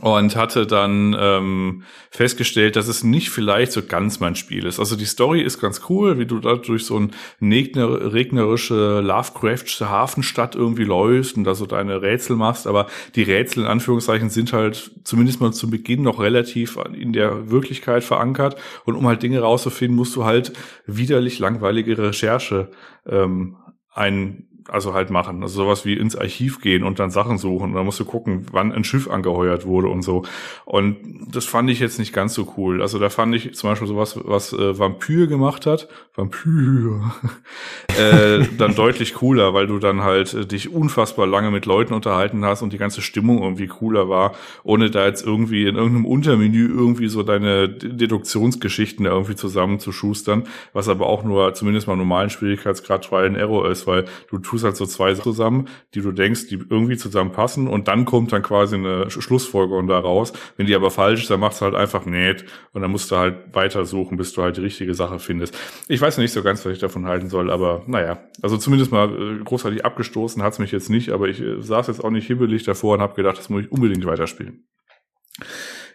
und 0.00 0.36
hatte 0.36 0.66
dann 0.66 1.14
ähm, 1.18 1.82
festgestellt, 2.10 2.76
dass 2.76 2.88
es 2.88 3.04
nicht 3.04 3.28
vielleicht 3.28 3.72
so 3.72 3.82
ganz 3.82 4.20
mein 4.20 4.34
Spiel 4.34 4.64
ist. 4.64 4.78
Also 4.78 4.96
die 4.96 5.04
Story 5.04 5.42
ist 5.42 5.60
ganz 5.60 5.82
cool, 5.90 6.18
wie 6.18 6.24
du 6.24 6.38
da 6.38 6.54
durch 6.54 6.86
so 6.86 6.98
ein 6.98 7.10
regnerische 7.42 9.00
Lovecraftsche 9.00 9.90
Hafenstadt 9.90 10.54
irgendwie 10.54 10.84
läufst 10.84 11.36
und 11.36 11.44
da 11.44 11.54
so 11.54 11.66
deine 11.66 12.00
Rätsel 12.00 12.36
machst, 12.36 12.66
aber 12.66 12.86
die 13.16 13.22
Rätsel 13.22 13.64
in 13.64 13.68
Anführungszeichen 13.68 14.30
sind 14.30 14.54
halt 14.54 14.92
zumindest 15.04 15.42
mal 15.42 15.52
zu 15.52 15.68
Beginn 15.68 16.02
noch 16.02 16.20
relativ 16.20 16.78
in 16.94 17.12
der 17.12 17.50
Wirklichkeit 17.50 18.02
verankert 18.02 18.56
und 18.86 18.94
um 18.94 19.06
halt 19.06 19.22
Dinge 19.22 19.40
rauszufinden, 19.40 19.94
musst 19.94 20.16
du 20.16 20.24
halt 20.24 20.54
widerlich 20.86 21.38
langweilige 21.38 21.98
Recherche 21.98 22.70
ähm, 23.06 23.56
ein 23.94 24.48
also 24.68 24.94
halt 24.94 25.10
machen. 25.10 25.42
Also 25.42 25.62
sowas 25.64 25.84
wie 25.84 25.94
ins 25.94 26.16
Archiv 26.16 26.60
gehen 26.60 26.82
und 26.82 26.98
dann 26.98 27.10
Sachen 27.10 27.38
suchen. 27.38 27.70
Und 27.70 27.74
dann 27.74 27.84
musst 27.84 28.00
du 28.00 28.04
gucken, 28.04 28.46
wann 28.52 28.72
ein 28.72 28.84
Schiff 28.84 29.08
angeheuert 29.08 29.66
wurde 29.66 29.88
und 29.88 30.02
so. 30.02 30.24
Und 30.64 30.96
das 31.30 31.44
fand 31.44 31.70
ich 31.70 31.80
jetzt 31.80 31.98
nicht 31.98 32.12
ganz 32.12 32.34
so 32.34 32.54
cool. 32.56 32.82
Also 32.82 32.98
da 32.98 33.08
fand 33.08 33.34
ich 33.34 33.54
zum 33.54 33.70
Beispiel 33.70 33.88
sowas, 33.88 34.18
was 34.24 34.52
äh, 34.52 34.78
Vampyr 34.78 35.26
gemacht 35.26 35.66
hat, 35.66 35.88
Vampyr, 36.14 37.12
äh, 37.98 38.46
dann 38.58 38.74
deutlich 38.74 39.14
cooler, 39.14 39.54
weil 39.54 39.66
du 39.66 39.78
dann 39.78 40.02
halt 40.02 40.34
äh, 40.34 40.46
dich 40.46 40.72
unfassbar 40.72 41.26
lange 41.26 41.50
mit 41.50 41.66
Leuten 41.66 41.94
unterhalten 41.94 42.44
hast 42.44 42.62
und 42.62 42.72
die 42.72 42.78
ganze 42.78 43.02
Stimmung 43.02 43.42
irgendwie 43.42 43.66
cooler 43.66 44.08
war, 44.08 44.32
ohne 44.62 44.90
da 44.90 45.06
jetzt 45.06 45.24
irgendwie 45.24 45.66
in 45.66 45.76
irgendeinem 45.76 46.06
Untermenü 46.06 46.68
irgendwie 46.68 47.08
so 47.08 47.22
deine 47.22 47.68
Deduktionsgeschichten 47.68 49.06
irgendwie 49.06 49.36
zusammenzuschustern, 49.36 50.44
was 50.72 50.88
aber 50.88 51.06
auch 51.06 51.24
nur 51.24 51.54
zumindest 51.54 51.86
mal 51.86 51.96
normalen 51.96 52.30
Schwierigkeitsgrad 52.30 53.04
Trial 53.04 53.26
and 53.26 53.36
Error 53.36 53.70
ist, 53.70 53.86
weil 53.86 54.04
du 54.28 54.38
tust 54.52 54.64
halt 54.64 54.76
so 54.76 54.84
zwei 54.84 55.14
zusammen, 55.14 55.68
die 55.94 56.02
du 56.02 56.12
denkst, 56.12 56.48
die 56.48 56.56
irgendwie 56.56 56.98
zusammenpassen 56.98 57.68
und 57.68 57.88
dann 57.88 58.04
kommt 58.04 58.32
dann 58.32 58.42
quasi 58.42 58.76
eine 58.76 59.10
Schlussfolgerung 59.10 59.86
daraus. 59.86 60.34
Wenn 60.58 60.66
die 60.66 60.74
aber 60.74 60.90
falsch 60.90 61.22
ist, 61.22 61.30
dann 61.30 61.40
machst 61.40 61.60
du 61.60 61.64
halt 61.64 61.74
einfach 61.74 62.04
nett 62.04 62.44
und 62.72 62.82
dann 62.82 62.90
musst 62.90 63.10
du 63.10 63.16
halt 63.16 63.54
weitersuchen, 63.54 64.18
bis 64.18 64.34
du 64.34 64.42
halt 64.42 64.58
die 64.58 64.60
richtige 64.60 64.92
Sache 64.92 65.18
findest. 65.18 65.56
Ich 65.88 66.00
weiß 66.00 66.18
nicht 66.18 66.32
so 66.32 66.42
ganz, 66.42 66.64
was 66.66 66.74
ich 66.74 66.78
davon 66.78 67.06
halten 67.06 67.30
soll, 67.30 67.50
aber 67.50 67.82
naja, 67.86 68.28
also 68.42 68.58
zumindest 68.58 68.92
mal 68.92 69.08
äh, 69.08 69.42
großartig 69.42 69.86
abgestoßen 69.86 70.42
hat's 70.42 70.58
mich 70.58 70.70
jetzt 70.70 70.90
nicht, 70.90 71.10
aber 71.10 71.28
ich 71.28 71.40
äh, 71.40 71.62
saß 71.62 71.86
jetzt 71.86 72.04
auch 72.04 72.10
nicht 72.10 72.26
hibbelig 72.26 72.64
davor 72.64 72.94
und 72.94 73.00
habe 73.00 73.14
gedacht, 73.14 73.38
das 73.38 73.48
muss 73.48 73.64
ich 73.64 73.72
unbedingt 73.72 74.04
weiterspielen. 74.04 74.66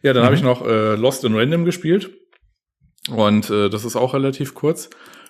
Ja, 0.02 0.14
dann 0.14 0.24
mhm. 0.24 0.26
habe 0.26 0.36
ich 0.36 0.44
noch 0.44 0.66
äh, 0.66 0.96
Lost 0.96 1.24
in 1.26 1.36
Random 1.36 1.64
gespielt 1.64 2.10
und 3.10 3.52
äh, 3.52 3.70
das 3.70 3.86
ist 3.86 3.96
auch 3.96 4.16
relativ 4.16 4.56
kurz. 4.56 4.90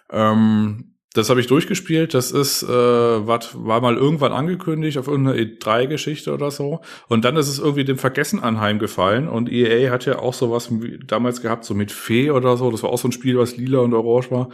Ähm, 0.10 0.97
Das 1.18 1.32
habe 1.32 1.40
ich 1.40 1.48
durchgespielt. 1.48 2.14
Das 2.14 2.32
ist, 2.32 2.62
äh, 2.62 2.68
wat, 2.68 3.56
war 3.58 3.82
mal 3.82 3.96
irgendwann 3.96 4.32
angekündigt 4.32 5.00
auf 5.00 5.08
irgendeiner 5.08 5.38
E3-Geschichte 5.38 6.32
oder 6.32 6.52
so. 6.52 6.82
Und 7.08 7.26
dann 7.26 7.36
ist 7.38 7.48
es 7.48 7.58
irgendwie 7.58 7.86
dem 7.86 7.98
Vergessen 7.98 8.44
anheimgefallen. 8.44 9.28
Und 9.28 9.52
EA 9.52 9.90
hat 9.90 10.06
ja 10.06 10.20
auch 10.20 10.36
sowas 10.36 10.70
damals 11.08 11.42
gehabt, 11.42 11.66
so 11.66 11.74
mit 11.74 11.92
Fee 11.92 12.30
oder 12.30 12.56
so. 12.56 12.70
Das 12.70 12.84
war 12.84 12.92
auch 12.92 13.00
so 13.00 13.08
ein 13.08 13.14
Spiel, 13.14 13.40
was 13.40 13.58
lila 13.58 13.80
und 13.80 13.96
orange 13.96 14.30
war. 14.30 14.50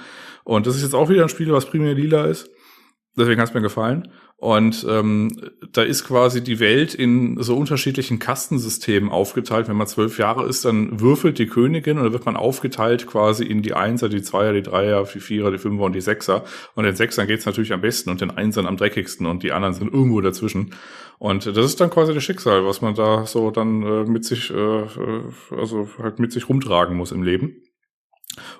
Und 0.45 0.65
das 0.65 0.77
ist 0.77 0.83
jetzt 0.83 0.95
auch 0.95 1.09
wieder 1.09 1.23
ein 1.23 1.29
Spiel, 1.29 1.51
was 1.51 1.65
primär 1.65 1.95
lila 1.95 2.25
ist. 2.25 2.49
Deswegen 3.15 3.39
hat 3.39 3.49
es 3.49 3.53
mir 3.53 3.61
gefallen. 3.61 4.09
Und 4.37 4.85
ähm, 4.89 5.29
da 5.71 5.83
ist 5.83 6.03
quasi 6.03 6.43
die 6.43 6.59
Welt 6.59 6.93
in 6.93 7.41
so 7.41 7.55
unterschiedlichen 7.55 8.19
Kastensystemen 8.19 9.09
aufgeteilt. 9.09 9.69
Wenn 9.69 9.77
man 9.77 9.87
zwölf 9.87 10.17
Jahre 10.17 10.45
ist, 10.45 10.65
dann 10.65 10.99
würfelt 10.99 11.39
die 11.39 11.47
Königin 11.47 11.97
und 11.97 12.03
dann 12.03 12.11
wird 12.11 12.25
man 12.25 12.35
aufgeteilt 12.35 13.07
quasi 13.07 13.45
in 13.45 13.61
die 13.61 13.73
Einser, 13.73 14.09
die 14.09 14.21
Zweier, 14.21 14.51
die 14.51 14.63
Dreier, 14.63 15.05
die 15.05 15.21
Vierer, 15.21 15.51
die 15.51 15.59
Fünfer 15.59 15.83
und 15.83 15.93
die 15.93 16.01
Sechser. 16.01 16.43
Und 16.75 16.83
den 16.83 16.95
Sechsern 16.95 17.27
geht's 17.27 17.45
natürlich 17.45 17.71
am 17.71 17.79
besten 17.79 18.09
und 18.09 18.19
den 18.19 18.31
Einsern 18.31 18.67
am 18.67 18.75
dreckigsten 18.75 19.27
und 19.27 19.43
die 19.43 19.53
anderen 19.53 19.75
sind 19.75 19.93
irgendwo 19.93 20.19
dazwischen. 20.19 20.73
Und 21.19 21.45
das 21.45 21.65
ist 21.65 21.79
dann 21.79 21.89
quasi 21.89 22.13
das 22.13 22.23
Schicksal, 22.23 22.65
was 22.65 22.81
man 22.81 22.95
da 22.95 23.25
so 23.25 23.49
dann 23.49 23.83
äh, 23.83 24.03
mit 24.03 24.25
sich, 24.25 24.51
äh, 24.51 24.55
äh 24.55 25.21
also 25.57 25.87
halt 25.99 26.19
mit 26.19 26.33
sich 26.33 26.49
rumtragen 26.49 26.97
muss 26.97 27.13
im 27.13 27.23
Leben. 27.23 27.61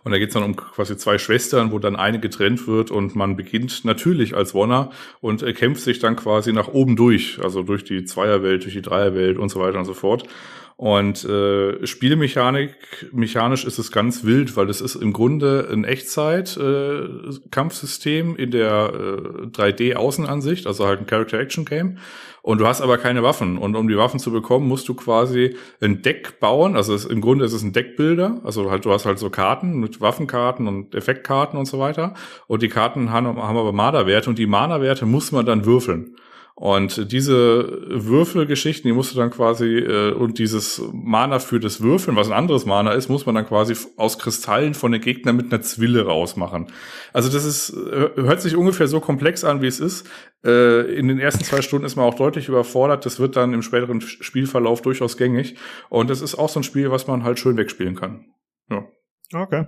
Und 0.04 0.12
da 0.12 0.20
geht 0.20 0.30
es 0.30 0.34
dann 0.34 0.44
um 0.44 0.56
quasi 0.56 0.98
zwei 0.98 1.18
Schwestern, 1.18 1.72
wo 1.72 1.80
dann 1.80 1.96
eine 1.96 2.20
getrennt 2.20 2.68
wird 2.68 2.92
und 2.92 3.16
man 3.16 3.36
beginnt 3.36 3.86
natürlich 3.86 4.36
als 4.36 4.54
Wonner 4.54 4.92
und 5.22 5.42
äh, 5.42 5.54
kämpft 5.54 5.82
sich 5.82 6.00
dann 6.00 6.16
quasi 6.16 6.54
nach 6.54 6.68
oben 6.68 6.96
durch, 6.96 7.40
also 7.42 7.64
durch 7.64 7.84
die 7.84 8.06
Zweierwelt, 8.06 8.64
durch 8.64 8.74
die 8.74 8.82
Dreierwelt 8.82 9.38
und 9.38 9.50
so 9.50 9.60
weiter 9.60 9.80
und 9.80 9.86
so 9.86 9.94
fort. 9.94 10.28
Und 10.76 11.24
äh, 11.24 11.86
Spielmechanik, 11.86 12.74
mechanisch 13.12 13.64
ist 13.64 13.78
es 13.78 13.92
ganz 13.92 14.24
wild, 14.24 14.58
weil 14.58 14.68
es 14.70 14.82
ist 14.82 14.96
im 14.96 15.14
Grunde 15.14 15.70
ein 15.72 15.86
Echtzeit-Kampfsystem 15.86 18.36
äh, 18.36 18.42
in 18.42 18.50
der 18.52 18.92
äh, 18.92 19.46
3D-Außenansicht, 19.48 20.66
also 20.66 20.88
halt 20.88 21.02
ein 21.02 21.06
Character-Action-Game. 21.06 22.00
Und 22.44 22.60
du 22.60 22.68
hast 22.68 22.82
aber 22.82 22.98
keine 22.98 23.24
Waffen. 23.24 23.58
Und 23.58 23.78
um 23.78 23.88
die 23.88 23.96
Waffen 23.96 24.20
zu 24.20 24.30
bekommen, 24.30 24.68
musst 24.68 24.90
du 24.90 24.96
quasi 24.96 25.56
ein 25.80 26.02
Deck 26.02 26.42
bauen. 26.42 26.76
Also 26.76 26.94
es, 26.94 27.06
im 27.06 27.22
Grunde 27.22 27.46
ist 27.46 27.54
es 27.54 27.64
ein 27.64 27.72
Deckbilder. 27.72 28.42
Also 28.44 28.70
halt, 28.70 28.84
du 28.84 28.92
hast 28.92 29.06
halt 29.06 29.18
so 29.18 29.30
Karten 29.30 29.80
mit 29.80 30.02
Waffenkarten 30.02 30.68
und 30.68 30.94
Effektkarten 30.94 31.58
und 31.58 31.68
so 31.68 31.80
weiter. 31.80 32.16
Und 32.48 32.62
die 32.62 32.68
Karten 32.68 33.12
haben, 33.12 33.42
haben 33.42 33.58
aber 33.58 33.72
Mana-Werte 33.72 34.30
und 34.30 34.38
die 34.38 34.46
Mana-Werte 34.46 35.06
muss 35.06 35.32
man 35.32 35.46
dann 35.46 35.66
würfeln. 35.66 36.18
Und 36.56 37.12
diese 37.12 37.82
Würfelgeschichten, 37.90 38.88
die 38.88 38.94
musst 38.94 39.14
du 39.14 39.18
dann 39.18 39.32
quasi, 39.32 39.80
äh, 39.80 40.14
und 40.14 40.38
dieses 40.38 40.82
Mana 40.94 41.40
für 41.40 41.60
das 41.60 41.82
Würfeln, 41.82 42.16
was 42.16 42.28
ein 42.28 42.34
anderes 42.34 42.66
Mana 42.66 42.92
ist, 42.92 43.10
muss 43.10 43.26
man 43.26 43.34
dann 43.34 43.48
quasi 43.48 43.76
aus 43.98 44.20
Kristallen 44.20 44.76
von 44.76 44.92
den 44.92 45.02
Gegnern 45.02 45.36
mit 45.36 45.52
einer 45.52 45.64
Zwille 45.64 46.06
rausmachen. 46.06 46.68
Also 47.12 47.32
das 47.32 47.44
ist, 47.44 47.76
hört 47.76 48.42
sich 48.42 48.56
ungefähr 48.56 48.88
so 48.88 49.00
komplex 49.00 49.44
an, 49.44 49.64
wie 49.64 49.68
es 49.68 49.80
ist. 49.80 50.08
Äh, 50.46 50.94
in 50.96 51.08
den 51.08 51.20
ersten 51.20 51.44
zwei 51.44 51.64
Stunden 51.64 51.86
ist 51.86 51.96
man 51.96 52.06
auch 52.06 52.16
deutlich 52.16 52.48
überfordert. 52.50 53.06
Das 53.08 53.20
wird 53.20 53.36
dann 53.36 53.54
im 53.54 53.64
späteren 53.64 54.02
Spielverlauf 54.02 54.84
durchaus 54.84 55.18
gängig. 55.18 55.56
Und 55.90 56.12
es 56.12 56.22
ist 56.22 56.36
auch 56.36 56.50
so 56.50 56.60
ein 56.60 56.64
Spiel, 56.64 56.92
was 56.92 57.08
man 57.08 57.24
halt 57.24 57.40
schön 57.40 57.58
wegspielen 57.58 57.96
kann. 57.96 58.26
Ja. 58.70 58.86
Okay. 59.34 59.66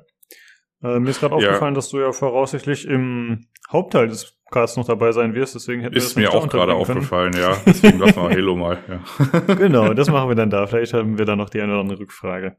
Äh, 0.83 0.99
mir 0.99 1.09
ist 1.09 1.19
gerade 1.19 1.33
aufgefallen, 1.33 1.73
ja. 1.73 1.77
dass 1.77 1.89
du 1.89 1.99
ja 1.99 2.11
voraussichtlich 2.11 2.85
im 2.85 3.47
Hauptteil 3.71 4.07
des 4.07 4.34
Casts 4.51 4.77
noch 4.77 4.85
dabei 4.85 5.11
sein 5.11 5.33
wirst, 5.33 5.55
deswegen 5.55 5.81
hätte 5.81 5.97
Ist 5.97 6.15
mir 6.15 6.31
auch 6.31 6.47
gerade 6.47 6.73
aufgefallen, 6.73 7.33
ja. 7.33 7.57
Deswegen 7.65 7.99
lassen 7.99 8.15
wir 8.17 8.29
Halo 8.29 8.55
mal. 8.55 8.77
Ja. 8.87 9.39
genau, 9.55 9.93
das 9.93 10.09
machen 10.09 10.29
wir 10.29 10.35
dann 10.35 10.49
da. 10.49 10.67
Vielleicht 10.67 10.93
haben 10.93 11.17
wir 11.17 11.25
da 11.25 11.35
noch 11.35 11.49
die 11.49 11.61
eine 11.61 11.71
oder 11.71 11.81
andere 11.81 11.99
Rückfrage. 11.99 12.55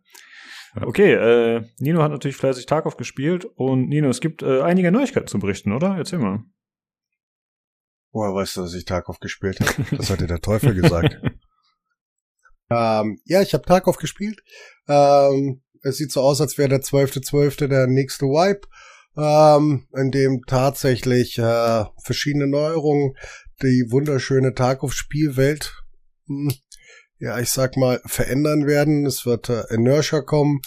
Okay, 0.83 1.13
äh, 1.13 1.63
Nino 1.79 2.03
hat 2.03 2.11
natürlich 2.11 2.37
fleißig 2.37 2.67
Tarkov 2.67 2.97
gespielt 2.97 3.47
und 3.55 3.89
Nino, 3.89 4.09
es 4.09 4.21
gibt 4.21 4.43
äh, 4.43 4.61
einige 4.61 4.93
Neuigkeiten 4.93 5.27
zu 5.27 5.39
berichten, 5.39 5.73
oder? 5.73 5.97
Erzähl 5.97 6.19
mal. 6.19 6.45
Woher 8.13 8.35
weißt 8.35 8.57
du, 8.57 8.63
dass 8.63 8.75
ich 8.75 8.85
Tarkov 8.85 9.21
gespielt 9.21 9.61
habe? 9.61 9.97
Das 9.97 10.11
hat 10.11 10.21
dir 10.21 10.27
der 10.27 10.41
Teufel 10.41 10.75
gesagt. 10.75 11.21
ähm, 12.71 13.21
ja, 13.25 13.43
ich 13.43 13.55
habe 13.55 13.65
Tarkov 13.65 13.97
gespielt. 13.97 14.43
Ähm, 14.89 15.63
es 15.83 15.99
sieht 15.99 16.13
so 16.13 16.21
aus, 16.21 16.41
als 16.41 16.59
wäre 16.59 16.69
der 16.69 16.81
12.12. 16.81 17.31
.12. 17.31 17.69
der 17.69 17.87
nächste 17.87 18.27
Wipe 18.27 18.67
ähm, 19.17 19.87
in 19.97 20.11
dem 20.11 20.43
tatsächlich 20.47 21.39
äh, 21.39 21.85
verschiedene 22.03 22.47
Neuerungen 22.47 23.15
die 23.63 23.87
wunderschöne 23.91 24.55
Tarkov-Spielwelt, 24.55 25.73
hm, 26.27 26.53
ja, 27.19 27.39
ich 27.39 27.51
sag 27.51 27.77
mal, 27.77 28.01
verändern 28.05 28.67
werden. 28.67 29.07
Es 29.07 29.25
wird 29.25 29.49
äh, 29.49 29.63
Inertia 29.71 30.21
kommen. 30.21 30.61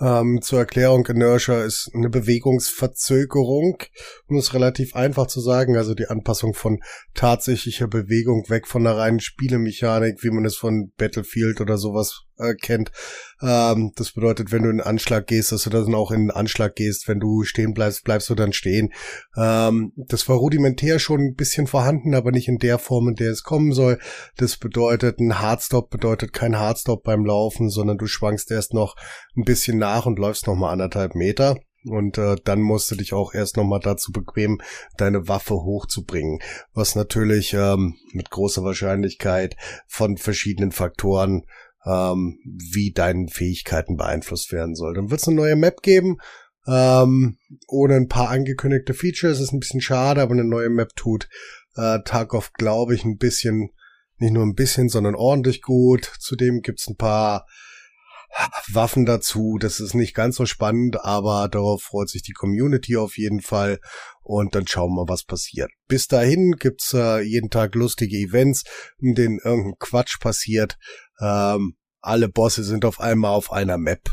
Ähm, 0.00 0.40
zur 0.40 0.60
Erklärung, 0.60 1.04
Inertia 1.06 1.62
ist 1.62 1.90
eine 1.94 2.08
Bewegungsverzögerung, 2.08 3.76
um 4.28 4.38
es 4.38 4.54
relativ 4.54 4.96
einfach 4.96 5.26
zu 5.26 5.40
sagen, 5.42 5.76
also 5.76 5.92
die 5.92 6.06
Anpassung 6.06 6.54
von 6.54 6.80
tatsächlicher 7.12 7.86
Bewegung 7.86 8.48
weg 8.48 8.66
von 8.66 8.84
der 8.84 8.96
reinen 8.96 9.20
Spielemechanik, 9.20 10.22
wie 10.22 10.30
man 10.30 10.46
es 10.46 10.56
von 10.56 10.90
Battlefield 10.96 11.60
oder 11.60 11.76
sowas 11.76 12.22
äh, 12.40 12.54
kennt. 12.54 12.90
Ähm, 13.42 13.92
das 13.96 14.12
bedeutet, 14.12 14.52
wenn 14.52 14.62
du 14.62 14.70
in 14.70 14.78
den 14.78 14.86
Anschlag 14.86 15.26
gehst, 15.26 15.52
dass 15.52 15.64
du 15.64 15.70
dann 15.70 15.94
auch 15.94 16.10
in 16.10 16.22
den 16.22 16.30
Anschlag 16.30 16.74
gehst. 16.74 17.08
Wenn 17.08 17.20
du 17.20 17.44
stehen 17.44 17.74
bleibst, 17.74 18.04
bleibst 18.04 18.28
du 18.30 18.34
dann 18.34 18.52
stehen. 18.52 18.92
Ähm, 19.36 19.92
das 19.96 20.28
war 20.28 20.36
rudimentär 20.36 20.98
schon 20.98 21.20
ein 21.20 21.34
bisschen 21.34 21.66
vorhanden, 21.66 22.14
aber 22.14 22.32
nicht 22.32 22.48
in 22.48 22.58
der 22.58 22.78
Form, 22.78 23.08
in 23.08 23.14
der 23.14 23.30
es 23.30 23.42
kommen 23.42 23.72
soll. 23.72 23.98
Das 24.36 24.56
bedeutet, 24.56 25.18
ein 25.20 25.40
Hardstop 25.40 25.90
bedeutet 25.90 26.32
kein 26.32 26.58
Hardstop 26.58 27.02
beim 27.02 27.24
Laufen, 27.24 27.70
sondern 27.70 27.98
du 27.98 28.06
schwankst 28.06 28.50
erst 28.50 28.74
noch 28.74 28.96
ein 29.36 29.44
bisschen 29.44 29.78
nach 29.78 30.06
und 30.06 30.18
läufst 30.18 30.46
noch 30.46 30.56
mal 30.56 30.70
anderthalb 30.70 31.14
Meter. 31.14 31.56
Und 31.84 32.18
äh, 32.18 32.36
dann 32.44 32.60
musst 32.60 32.90
du 32.90 32.94
dich 32.94 33.14
auch 33.14 33.32
erst 33.32 33.56
nochmal 33.56 33.80
dazu 33.80 34.12
bequemen, 34.12 34.58
deine 34.98 35.28
Waffe 35.28 35.54
hochzubringen. 35.54 36.40
Was 36.74 36.94
natürlich 36.94 37.54
ähm, 37.54 37.96
mit 38.12 38.30
großer 38.30 38.62
Wahrscheinlichkeit 38.62 39.56
von 39.86 40.18
verschiedenen 40.18 40.72
Faktoren 40.72 41.46
ähm, 41.86 42.38
wie 42.44 42.92
deine 42.92 43.28
Fähigkeiten 43.28 43.96
beeinflusst 43.96 44.52
werden 44.52 44.74
soll. 44.74 44.94
Dann 44.94 45.10
wird 45.10 45.20
es 45.20 45.28
eine 45.28 45.36
neue 45.36 45.56
Map 45.56 45.82
geben, 45.82 46.18
ähm, 46.66 47.38
ohne 47.68 47.96
ein 47.96 48.08
paar 48.08 48.28
angekündigte 48.28 48.94
Features. 48.94 49.40
Ist 49.40 49.52
ein 49.52 49.60
bisschen 49.60 49.80
schade, 49.80 50.20
aber 50.20 50.32
eine 50.32 50.44
neue 50.44 50.70
Map 50.70 50.94
tut 50.96 51.28
äh, 51.76 51.98
Tarkov, 52.04 52.52
glaube 52.52 52.94
ich, 52.94 53.04
ein 53.04 53.16
bisschen, 53.16 53.70
nicht 54.18 54.32
nur 54.32 54.44
ein 54.44 54.54
bisschen, 54.54 54.88
sondern 54.88 55.14
ordentlich 55.14 55.62
gut. 55.62 56.12
Zudem 56.18 56.60
gibt's 56.60 56.88
ein 56.88 56.96
paar 56.96 57.46
Waffen 58.72 59.06
dazu. 59.06 59.58
Das 59.58 59.80
ist 59.80 59.94
nicht 59.94 60.14
ganz 60.14 60.36
so 60.36 60.46
spannend, 60.46 61.04
aber 61.04 61.48
darauf 61.48 61.82
freut 61.82 62.08
sich 62.08 62.22
die 62.22 62.32
Community 62.32 62.96
auf 62.96 63.16
jeden 63.16 63.40
Fall. 63.40 63.80
Und 64.22 64.54
dann 64.54 64.66
schauen 64.66 64.94
wir, 64.94 65.08
was 65.08 65.24
passiert. 65.24 65.70
Bis 65.88 66.06
dahin 66.06 66.52
gibt's 66.52 66.92
äh, 66.94 67.20
jeden 67.20 67.50
Tag 67.50 67.74
lustige 67.74 68.16
Events, 68.16 68.64
in 68.98 69.14
denen 69.14 69.40
irgendein 69.42 69.78
Quatsch 69.78 70.20
passiert. 70.20 70.78
Ähm, 71.20 71.76
alle 72.00 72.28
Bosse 72.28 72.64
sind 72.64 72.84
auf 72.84 73.00
einmal 73.00 73.32
auf 73.32 73.52
einer 73.52 73.78
Map. 73.78 74.10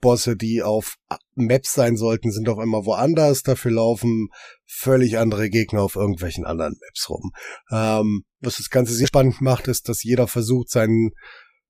Bosse, 0.00 0.36
die 0.36 0.62
auf 0.62 0.96
Maps 1.34 1.72
sein 1.74 1.96
sollten, 1.96 2.32
sind 2.32 2.48
auf 2.48 2.58
einmal 2.58 2.84
woanders. 2.84 3.42
Dafür 3.42 3.72
laufen 3.72 4.28
völlig 4.66 5.18
andere 5.18 5.50
Gegner 5.50 5.82
auf 5.82 5.96
irgendwelchen 5.96 6.44
anderen 6.44 6.76
Maps 6.80 7.08
rum. 7.08 7.32
Ähm, 7.70 8.24
was 8.40 8.56
das 8.56 8.70
Ganze 8.70 8.94
sehr 8.94 9.06
spannend 9.06 9.40
macht, 9.40 9.68
ist, 9.68 9.88
dass 9.88 10.02
jeder 10.02 10.26
versucht, 10.26 10.70
seinen 10.70 11.10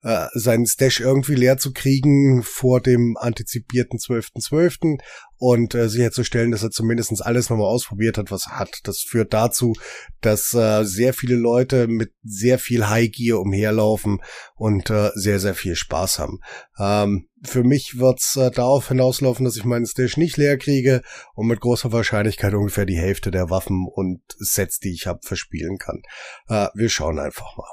äh, 0.03 0.27
seinen 0.35 0.67
Stash 0.67 1.01
irgendwie 1.01 1.35
leer 1.35 1.57
zu 1.59 1.73
kriegen 1.73 2.43
vor 2.43 2.81
dem 2.81 3.17
antizipierten 3.19 3.99
12.12. 3.99 4.49
.12. 4.49 4.99
und 5.39 5.75
äh, 5.75 5.89
sicherzustellen, 5.89 6.53
dass 6.53 6.63
er 6.63 6.71
zumindest 6.71 7.25
alles 7.25 7.51
nochmal 7.51 7.67
ausprobiert 7.67 8.17
hat, 8.17 8.31
was 8.31 8.47
er 8.47 8.59
hat. 8.59 8.81
Das 8.85 9.01
führt 9.01 9.33
dazu, 9.33 9.75
dass 10.21 10.55
äh, 10.55 10.85
sehr 10.85 11.15
viele 11.15 11.35
Leute 11.35 11.89
mit 11.89 12.13
sehr 12.23 12.59
viel 12.59 12.89
High 12.89 13.11
Gear 13.11 13.41
umherlaufen 13.41 14.21
und 14.55 14.91
äh, 14.91 15.11
sehr, 15.15 15.41
sehr 15.41 15.55
viel 15.55 15.75
Spaß 15.75 16.19
haben. 16.21 16.41
Ähm, 16.79 17.29
für 17.43 17.65
mich 17.65 17.99
wird's 17.99 18.37
äh, 18.37 18.51
darauf 18.51 18.89
hinauslaufen, 18.89 19.45
dass 19.45 19.57
ich 19.57 19.65
meinen 19.65 19.87
Stash 19.87 20.17
nicht 20.17 20.37
leer 20.37 20.59
kriege 20.59 21.03
und 21.35 21.47
mit 21.47 21.61
großer 21.61 21.93
Wahrscheinlichkeit 21.93 22.55
ungefähr 22.55 22.87
die 22.87 22.99
Hälfte 22.99 23.31
der 23.31 23.51
Waffen 23.51 23.87
und 23.93 24.23
Sets, 24.39 24.79
die 24.79 24.93
ich 24.93 25.07
habe, 25.07 25.21
verspielen 25.23 25.79
kann. 25.79 26.03
Äh, 26.49 26.69
wir 26.75 26.89
schauen 26.89 27.19
einfach 27.19 27.57
mal. 27.57 27.73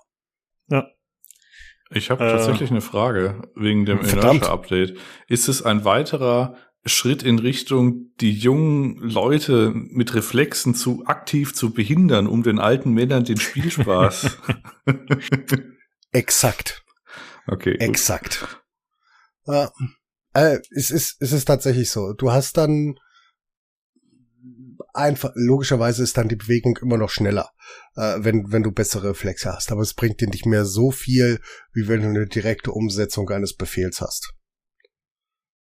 Ja, 0.68 0.88
ich 1.92 2.10
habe 2.10 2.26
äh, 2.26 2.32
tatsächlich 2.32 2.72
eine 2.72 2.82
Frage 2.82 3.42
wegen 3.56 3.86
dem 3.86 4.00
Inertia-Update. 4.00 4.98
Ist 5.28 5.48
es 5.48 5.62
ein 5.62 5.86
weiterer 5.86 6.56
Schritt 6.86 7.24
in 7.24 7.40
Richtung, 7.40 8.12
die 8.22 8.32
jungen 8.32 8.98
Leute 8.98 9.72
mit 9.74 10.14
Reflexen 10.14 10.76
zu 10.76 11.06
aktiv 11.06 11.54
zu 11.54 11.74
behindern, 11.74 12.28
um 12.28 12.44
den 12.44 12.60
alten 12.60 12.92
Männern 12.92 13.24
den 13.24 13.38
Spielspaß? 13.38 14.38
Exakt. 16.12 16.84
Okay. 17.48 17.76
Exakt. 17.80 18.62
Äh, 19.48 19.68
äh, 20.34 20.60
es 20.72 20.92
ist, 20.92 21.18
es 21.20 21.32
ist 21.32 21.46
tatsächlich 21.46 21.90
so. 21.90 22.14
Du 22.14 22.32
hast 22.32 22.58
dann 22.58 23.00
einfach, 24.96 25.32
logischerweise 25.36 26.04
ist 26.04 26.18
dann 26.18 26.30
die 26.30 26.36
Bewegung 26.36 26.78
immer 26.82 26.98
noch 26.98 27.10
schneller, 27.10 27.52
äh, 27.96 28.18
wenn, 28.20 28.52
wenn 28.52 28.64
du 28.64 28.72
bessere 28.72 29.10
Reflexe 29.10 29.52
hast. 29.52 29.72
Aber 29.72 29.82
es 29.82 29.94
bringt 29.94 30.22
dir 30.22 30.28
nicht 30.28 30.46
mehr 30.46 30.66
so 30.66 30.92
viel, 30.92 31.40
wie 31.74 31.88
wenn 31.88 32.02
du 32.02 32.10
eine 32.10 32.28
direkte 32.28 32.72
Umsetzung 32.72 33.30
eines 33.30 33.56
Befehls 33.56 34.02
hast. 34.02 34.34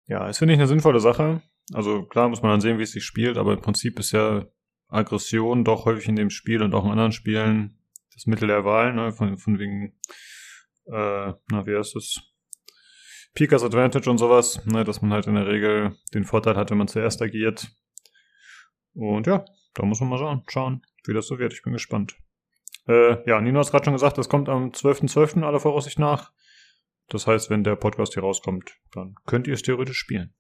Ja, 0.05 0.29
es 0.29 0.37
finde 0.37 0.53
ich 0.53 0.59
eine 0.59 0.67
sinnvolle 0.67 0.99
Sache. 0.99 1.41
Also 1.73 2.03
klar 2.03 2.29
muss 2.29 2.41
man 2.41 2.51
dann 2.51 2.61
sehen, 2.61 2.77
wie 2.77 2.83
es 2.83 2.91
sich 2.91 3.05
spielt, 3.05 3.37
aber 3.37 3.53
im 3.53 3.61
Prinzip 3.61 3.99
ist 3.99 4.11
ja 4.11 4.45
Aggression 4.89 5.63
doch 5.63 5.85
häufig 5.85 6.07
in 6.07 6.15
dem 6.15 6.29
Spiel 6.29 6.61
und 6.61 6.73
auch 6.73 6.85
in 6.85 6.91
anderen 6.91 7.13
Spielen 7.13 7.79
das 8.13 8.27
Mittel 8.27 8.47
der 8.47 8.63
Wahl, 8.63 8.93
ne, 8.93 9.11
von, 9.11 9.37
von 9.37 9.59
wegen, 9.59 9.93
äh, 10.85 11.33
na, 11.49 11.65
wie 11.65 11.75
heißt 11.75 11.95
das? 11.95 12.21
Pikas 13.33 13.63
Advantage 13.63 14.09
und 14.09 14.19
sowas, 14.19 14.63
ne, 14.65 14.83
dass 14.83 15.01
man 15.01 15.13
halt 15.13 15.25
in 15.25 15.35
der 15.35 15.47
Regel 15.47 15.95
den 16.13 16.23
Vorteil 16.23 16.55
hat, 16.55 16.69
wenn 16.69 16.77
man 16.77 16.87
zuerst 16.87 17.21
agiert. 17.21 17.71
Und 18.93 19.27
ja, 19.27 19.45
da 19.73 19.85
muss 19.85 19.99
man 19.99 20.09
mal 20.09 20.17
schauen, 20.17 20.43
schauen 20.47 20.85
wie 21.05 21.13
das 21.13 21.27
so 21.27 21.39
wird. 21.39 21.53
Ich 21.53 21.63
bin 21.63 21.73
gespannt. 21.73 22.15
Äh, 22.87 23.27
ja, 23.29 23.39
Nino 23.41 23.59
hat 23.59 23.71
gerade 23.71 23.85
schon 23.85 23.93
gesagt, 23.93 24.17
das 24.17 24.29
kommt 24.29 24.49
am 24.49 24.69
12.12. 24.69 25.13
.12. 25.13 25.43
aller 25.43 25.59
Voraussicht 25.59 25.99
nach. 25.99 26.31
Das 27.09 27.27
heißt, 27.27 27.49
wenn 27.49 27.63
der 27.63 27.75
Podcast 27.75 28.13
hier 28.13 28.23
rauskommt, 28.23 28.77
dann 28.91 29.15
könnt 29.25 29.47
ihr 29.47 29.53
es 29.53 29.61
theoretisch 29.61 29.97
spielen. 29.97 30.33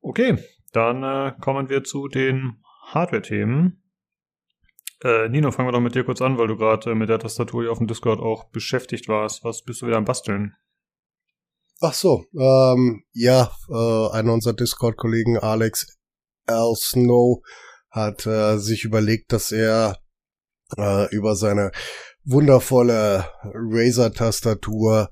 Okay, 0.00 0.38
dann 0.72 1.02
äh, 1.02 1.32
kommen 1.40 1.68
wir 1.68 1.84
zu 1.84 2.08
den 2.08 2.62
Hardware-Themen. 2.86 3.82
Äh, 5.02 5.28
Nino, 5.28 5.50
fangen 5.50 5.68
wir 5.68 5.72
doch 5.72 5.80
mit 5.80 5.94
dir 5.94 6.04
kurz 6.04 6.20
an, 6.20 6.38
weil 6.38 6.48
du 6.48 6.56
gerade 6.56 6.90
äh, 6.90 6.94
mit 6.94 7.08
der 7.08 7.18
Tastatur 7.18 7.62
hier 7.62 7.72
auf 7.72 7.78
dem 7.78 7.86
Discord 7.86 8.20
auch 8.20 8.50
beschäftigt 8.50 9.08
warst. 9.08 9.44
Was 9.44 9.62
bist 9.62 9.82
du 9.82 9.86
wieder 9.86 9.96
am 9.96 10.04
Basteln? 10.04 10.54
Ach 11.80 11.94
so, 11.94 12.24
ähm, 12.36 13.04
ja, 13.12 13.52
äh, 13.68 14.16
einer 14.16 14.32
unserer 14.32 14.54
Discord-Kollegen, 14.54 15.38
Alex 15.38 15.97
L. 16.48 16.74
Snow, 16.76 17.42
hat 17.90 18.26
äh, 18.26 18.58
sich 18.58 18.84
überlegt, 18.84 19.32
dass 19.32 19.52
er 19.52 19.98
äh, 20.76 21.08
über 21.14 21.36
seine 21.36 21.70
wundervolle 22.24 23.26
Razer-Tastatur 23.42 25.10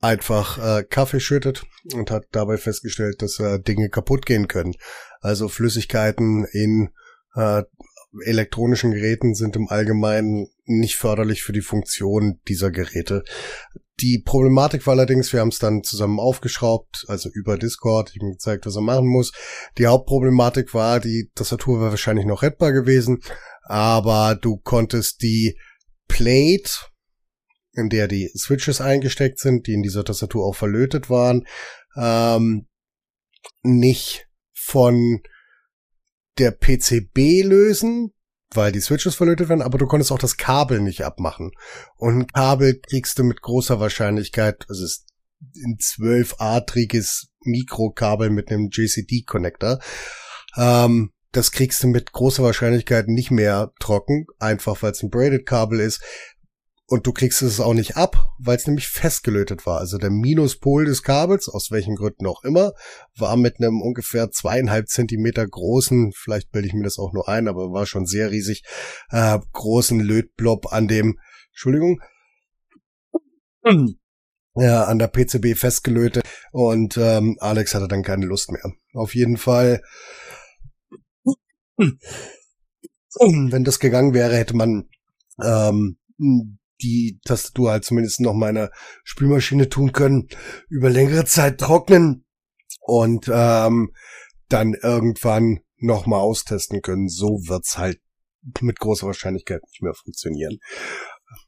einfach 0.00 0.58
äh, 0.58 0.84
Kaffee 0.84 1.20
schüttet 1.20 1.64
und 1.94 2.10
hat 2.10 2.24
dabei 2.32 2.58
festgestellt, 2.58 3.22
dass 3.22 3.40
äh, 3.40 3.60
Dinge 3.60 3.88
kaputt 3.88 4.26
gehen 4.26 4.46
können. 4.46 4.74
Also 5.20 5.48
Flüssigkeiten 5.48 6.44
in 6.44 6.90
äh, 7.34 7.62
elektronischen 8.24 8.92
Geräten 8.92 9.34
sind 9.34 9.56
im 9.56 9.68
Allgemeinen 9.68 10.48
nicht 10.64 10.96
förderlich 10.96 11.42
für 11.42 11.52
die 11.52 11.62
Funktion 11.62 12.40
dieser 12.48 12.70
Geräte. 12.70 13.24
Die 14.00 14.22
Problematik 14.22 14.86
war 14.86 14.92
allerdings, 14.92 15.32
wir 15.32 15.40
haben 15.40 15.48
es 15.48 15.58
dann 15.58 15.82
zusammen 15.82 16.20
aufgeschraubt, 16.20 17.06
also 17.08 17.30
über 17.32 17.56
Discord, 17.56 18.10
ich 18.10 18.16
habe 18.16 18.26
ihm 18.26 18.32
gezeigt, 18.32 18.66
was 18.66 18.76
er 18.76 18.82
machen 18.82 19.06
muss. 19.06 19.32
Die 19.78 19.86
Hauptproblematik 19.86 20.74
war, 20.74 21.00
die 21.00 21.30
Tastatur 21.34 21.80
wäre 21.80 21.90
wahrscheinlich 21.90 22.26
noch 22.26 22.42
rettbar 22.42 22.72
gewesen, 22.72 23.22
aber 23.62 24.34
du 24.34 24.58
konntest 24.58 25.22
die 25.22 25.58
Plate, 26.08 26.70
in 27.72 27.88
der 27.88 28.06
die 28.06 28.30
Switches 28.36 28.82
eingesteckt 28.82 29.38
sind, 29.38 29.66
die 29.66 29.72
in 29.72 29.82
dieser 29.82 30.04
Tastatur 30.04 30.44
auch 30.44 30.56
verlötet 30.56 31.08
waren, 31.08 31.46
ähm, 31.96 32.66
nicht 33.62 34.28
von 34.52 35.22
der 36.38 36.50
PCB 36.50 37.44
lösen, 37.44 38.12
weil 38.56 38.72
die 38.72 38.80
Switches 38.80 39.14
verlötet 39.14 39.48
werden, 39.48 39.62
aber 39.62 39.78
du 39.78 39.86
konntest 39.86 40.12
auch 40.12 40.18
das 40.18 40.36
Kabel 40.36 40.80
nicht 40.80 41.04
abmachen. 41.04 41.52
Und 41.96 42.18
ein 42.18 42.26
Kabel 42.26 42.80
kriegst 42.80 43.18
du 43.18 43.24
mit 43.24 43.42
großer 43.42 43.80
Wahrscheinlichkeit, 43.80 44.64
also 44.68 44.84
es 44.84 44.98
ist 44.98 45.06
ein 45.64 45.76
12-adriges 45.78 47.28
Mikrokabel 47.40 48.30
mit 48.30 48.50
einem 48.50 48.68
JCD-Connector. 48.70 49.78
Ähm, 50.56 51.12
das 51.32 51.52
kriegst 51.52 51.82
du 51.82 51.88
mit 51.88 52.12
großer 52.12 52.42
Wahrscheinlichkeit 52.42 53.08
nicht 53.08 53.30
mehr 53.30 53.72
trocken, 53.78 54.26
einfach 54.38 54.82
weil 54.82 54.92
es 54.92 55.02
ein 55.02 55.10
Braided-Kabel 55.10 55.80
ist. 55.80 56.02
Und 56.88 57.04
du 57.06 57.12
kriegst 57.12 57.42
es 57.42 57.58
auch 57.58 57.74
nicht 57.74 57.96
ab, 57.96 58.28
weil 58.38 58.56
es 58.56 58.68
nämlich 58.68 58.86
festgelötet 58.86 59.66
war. 59.66 59.78
Also 59.78 59.98
der 59.98 60.10
Minuspol 60.10 60.84
des 60.84 61.02
Kabels, 61.02 61.48
aus 61.48 61.72
welchen 61.72 61.96
Gründen 61.96 62.26
auch 62.26 62.44
immer, 62.44 62.74
war 63.16 63.36
mit 63.36 63.58
einem 63.58 63.82
ungefähr 63.82 64.30
zweieinhalb 64.30 64.88
Zentimeter 64.88 65.44
großen, 65.44 66.12
vielleicht 66.14 66.52
bilde 66.52 66.68
ich 66.68 66.74
mir 66.74 66.84
das 66.84 66.98
auch 66.98 67.12
nur 67.12 67.28
ein, 67.28 67.48
aber 67.48 67.72
war 67.72 67.86
schon 67.86 68.06
sehr 68.06 68.30
riesig, 68.30 68.62
äh, 69.10 69.36
großen 69.52 69.98
Lötblob 69.98 70.72
an 70.72 70.86
dem, 70.86 71.18
Entschuldigung, 71.50 72.00
ja, 74.54 74.84
an 74.84 75.00
der 75.00 75.08
PCB 75.08 75.58
festgelötet 75.58 76.22
und 76.52 76.96
ähm, 76.98 77.36
Alex 77.40 77.74
hatte 77.74 77.88
dann 77.88 78.04
keine 78.04 78.26
Lust 78.26 78.52
mehr. 78.52 78.62
Auf 78.94 79.16
jeden 79.16 79.38
Fall, 79.38 79.82
wenn 81.76 83.64
das 83.64 83.80
gegangen 83.80 84.14
wäre, 84.14 84.36
hätte 84.36 84.54
man 84.54 84.88
ähm, 85.42 85.98
die 86.82 87.20
Tastatur 87.24 87.70
halt 87.70 87.84
zumindest 87.84 88.20
noch 88.20 88.34
meiner 88.34 88.70
Spülmaschine 89.04 89.68
tun 89.68 89.92
können, 89.92 90.28
über 90.68 90.90
längere 90.90 91.24
Zeit 91.24 91.58
trocknen 91.58 92.24
und 92.80 93.30
ähm, 93.32 93.92
dann 94.48 94.74
irgendwann 94.74 95.60
nochmal 95.78 96.20
austesten 96.20 96.82
können. 96.82 97.08
So 97.08 97.40
wird's 97.46 97.78
halt 97.78 97.98
mit 98.60 98.78
großer 98.78 99.06
Wahrscheinlichkeit 99.06 99.62
nicht 99.62 99.82
mehr 99.82 99.94
funktionieren. 99.94 100.58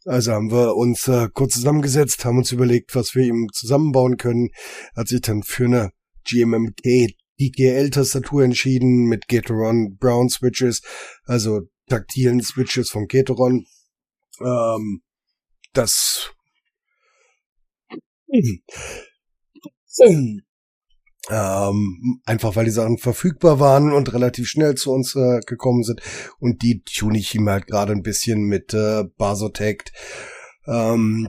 Also 0.04 0.32
haben 0.32 0.50
wir 0.50 0.74
uns 0.74 1.06
äh, 1.08 1.28
kurz 1.32 1.54
zusammengesetzt, 1.54 2.24
haben 2.24 2.38
uns 2.38 2.52
überlegt, 2.52 2.94
was 2.94 3.14
wir 3.14 3.24
ihm 3.24 3.48
zusammenbauen 3.52 4.16
können, 4.16 4.50
hat 4.96 5.08
sich 5.08 5.20
dann 5.20 5.42
für 5.42 5.66
eine 5.66 5.90
GMMK 6.24 7.14
DGL-Tastatur 7.40 8.42
entschieden 8.42 9.04
mit 9.04 9.28
Gateron 9.28 9.96
Brown 9.96 10.28
Switches, 10.28 10.82
also 11.24 11.60
taktilen 11.88 12.42
Switches 12.42 12.90
von 12.90 13.06
Gateron. 13.06 13.64
Ähm, 14.40 15.02
das 15.72 16.32
ähm, 21.30 22.20
einfach 22.24 22.56
weil 22.56 22.64
die 22.64 22.70
Sachen 22.70 22.98
verfügbar 22.98 23.60
waren 23.60 23.92
und 23.92 24.12
relativ 24.12 24.48
schnell 24.48 24.74
zu 24.76 24.92
uns 24.92 25.14
äh, 25.14 25.40
gekommen 25.46 25.82
sind. 25.82 26.00
Und 26.38 26.62
die 26.62 26.82
tune 26.82 27.18
ich 27.18 27.34
ihm 27.34 27.48
halt 27.48 27.66
gerade 27.66 27.92
ein 27.92 28.02
bisschen 28.02 28.42
mit 28.42 28.72
äh, 28.74 29.04
Basotect, 29.16 29.92
ähm, 30.66 31.28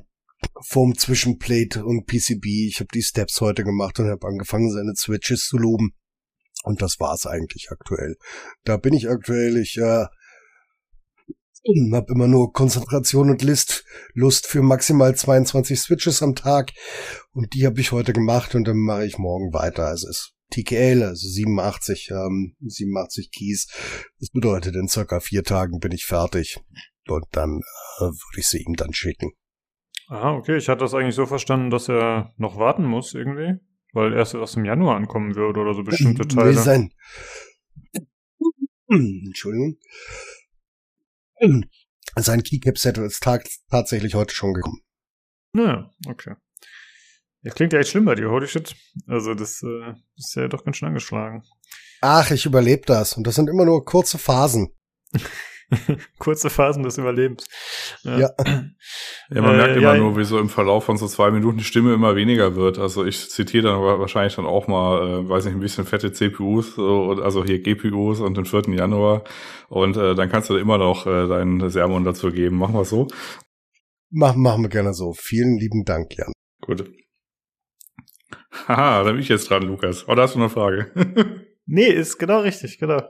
Foam 0.65 0.97
Zwischenplate 0.97 1.83
und 1.83 2.05
PCB. 2.05 2.45
Ich 2.67 2.79
habe 2.79 2.89
die 2.93 3.03
Steps 3.03 3.41
heute 3.41 3.63
gemacht 3.63 3.99
und 3.99 4.09
habe 4.09 4.27
angefangen, 4.27 4.71
seine 4.71 4.95
Switches 4.95 5.47
zu 5.47 5.57
loben. 5.57 5.91
Und 6.63 6.81
das 6.81 6.99
war's 6.99 7.25
eigentlich 7.25 7.67
aktuell. 7.71 8.15
Da 8.63 8.77
bin 8.77 8.93
ich 8.93 9.09
aktuell. 9.09 9.57
Ich 9.57 9.77
äh, 9.77 10.05
hab 11.93 12.09
immer 12.09 12.27
nur 12.27 12.53
Konzentration 12.53 13.29
und 13.29 13.41
List, 13.41 13.85
Lust 14.13 14.47
für 14.47 14.61
maximal 14.61 15.15
22 15.15 15.79
Switches 15.79 16.23
am 16.23 16.35
Tag. 16.35 16.71
Und 17.31 17.53
die 17.53 17.65
habe 17.65 17.79
ich 17.79 17.91
heute 17.91 18.13
gemacht 18.13 18.55
und 18.55 18.67
dann 18.67 18.77
mache 18.77 19.05
ich 19.05 19.17
morgen 19.17 19.53
weiter. 19.53 19.91
Es 19.91 20.03
ist 20.03 20.33
TKL, 20.51 21.03
also 21.03 21.27
87, 21.27 22.09
ähm, 22.11 22.55
87 22.61 23.31
Keys. 23.31 23.67
Das 24.19 24.29
bedeutet, 24.29 24.75
in 24.75 24.87
circa 24.87 25.19
vier 25.19 25.43
Tagen 25.43 25.79
bin 25.79 25.91
ich 25.91 26.05
fertig. 26.05 26.59
Und 27.07 27.25
dann 27.31 27.61
äh, 27.99 28.03
würde 28.03 28.37
ich 28.37 28.47
sie 28.47 28.63
ihm 28.63 28.75
dann 28.75 28.93
schicken. 28.93 29.31
Ah, 30.07 30.33
okay. 30.33 30.57
Ich 30.57 30.69
hatte 30.69 30.81
das 30.81 30.93
eigentlich 30.93 31.15
so 31.15 31.25
verstanden, 31.25 31.69
dass 31.69 31.89
er 31.89 32.33
noch 32.37 32.57
warten 32.57 32.85
muss 32.85 33.13
irgendwie. 33.13 33.59
Weil 33.93 34.13
erst 34.13 34.35
erst 34.35 34.57
im 34.57 34.65
Januar 34.65 34.95
ankommen 34.95 35.35
würde 35.35 35.59
oder 35.59 35.73
so 35.73 35.83
bestimmte 35.83 36.27
Teile. 36.27 36.49
Will 36.49 36.57
sein. 36.57 36.93
Entschuldigung. 38.87 39.77
Sein 42.15 42.43
Keycap-Set 42.43 42.97
ist 42.97 43.23
tatsächlich 43.69 44.15
heute 44.15 44.33
schon 44.33 44.53
gekommen. 44.53 44.81
Ja, 45.55 45.89
okay. 46.07 46.35
Ja, 47.41 47.53
klingt 47.53 47.73
ja 47.73 47.79
echt 47.79 47.89
schlimm 47.89 48.05
bei 48.05 48.15
dir, 48.15 48.29
holy 48.29 48.47
shit. 48.47 48.75
Also 49.07 49.33
das 49.33 49.63
äh, 49.63 49.93
ist 50.17 50.35
ja 50.35 50.47
doch 50.47 50.65
ganz 50.65 50.77
schön 50.77 50.89
angeschlagen. 50.89 51.43
Ach, 52.01 52.31
ich 52.31 52.45
überlebe 52.45 52.83
das. 52.85 53.15
Und 53.15 53.25
das 53.25 53.35
sind 53.35 53.49
immer 53.49 53.65
nur 53.65 53.85
kurze 53.85 54.17
Phasen. 54.17 54.75
Kurze 56.19 56.49
Phasen 56.49 56.83
des 56.83 56.97
Überlebens. 56.97 57.45
Ja. 58.03 58.17
Ja, 58.19 59.41
man 59.41 59.53
äh, 59.53 59.57
merkt 59.57 59.77
immer 59.77 59.93
ja, 59.93 59.97
nur, 59.97 60.17
wie 60.17 60.23
so 60.23 60.39
im 60.39 60.49
Verlauf 60.49 60.85
von 60.85 60.97
so 60.97 61.07
zwei 61.07 61.29
Minuten 61.29 61.59
die 61.59 61.63
Stimme 61.63 61.93
immer 61.93 62.15
weniger 62.15 62.55
wird. 62.55 62.79
Also 62.79 63.05
ich 63.05 63.29
zitiere 63.29 63.67
dann 63.67 63.81
wahrscheinlich 63.81 64.35
dann 64.35 64.45
auch 64.45 64.67
mal, 64.67 65.07
äh, 65.07 65.29
weiß 65.29 65.45
nicht, 65.45 65.53
ein 65.53 65.59
bisschen 65.59 65.85
fette 65.85 66.11
CPUs, 66.11 66.75
so, 66.75 67.11
also 67.21 67.43
hier 67.43 67.61
GPUs 67.61 68.19
und 68.19 68.37
den 68.37 68.45
4. 68.45 68.73
Januar. 68.73 69.23
Und 69.67 69.97
äh, 69.97 70.15
dann 70.15 70.29
kannst 70.29 70.49
du 70.49 70.57
immer 70.57 70.77
noch 70.77 71.05
äh, 71.05 71.27
deinen 71.27 71.69
Sermon 71.69 72.03
dazu 72.03 72.31
geben. 72.31 72.57
Machen 72.57 72.73
wir 72.73 72.85
so. 72.85 73.07
Machen, 74.09 74.41
machen 74.41 74.63
wir 74.63 74.69
gerne 74.69 74.93
so. 74.93 75.13
Vielen 75.13 75.57
lieben 75.59 75.85
Dank, 75.85 76.17
Jan. 76.17 76.33
Gut. 76.61 76.91
Haha, 78.67 79.03
da 79.03 79.11
bin 79.11 79.21
ich 79.21 79.29
jetzt 79.29 79.49
dran, 79.49 79.63
Lukas. 79.63 80.07
Oder 80.07 80.23
hast 80.23 80.35
du 80.35 80.39
eine 80.39 80.49
Frage? 80.49 80.91
nee, 81.65 81.87
ist 81.87 82.17
genau 82.17 82.39
richtig, 82.41 82.79
genau. 82.79 83.01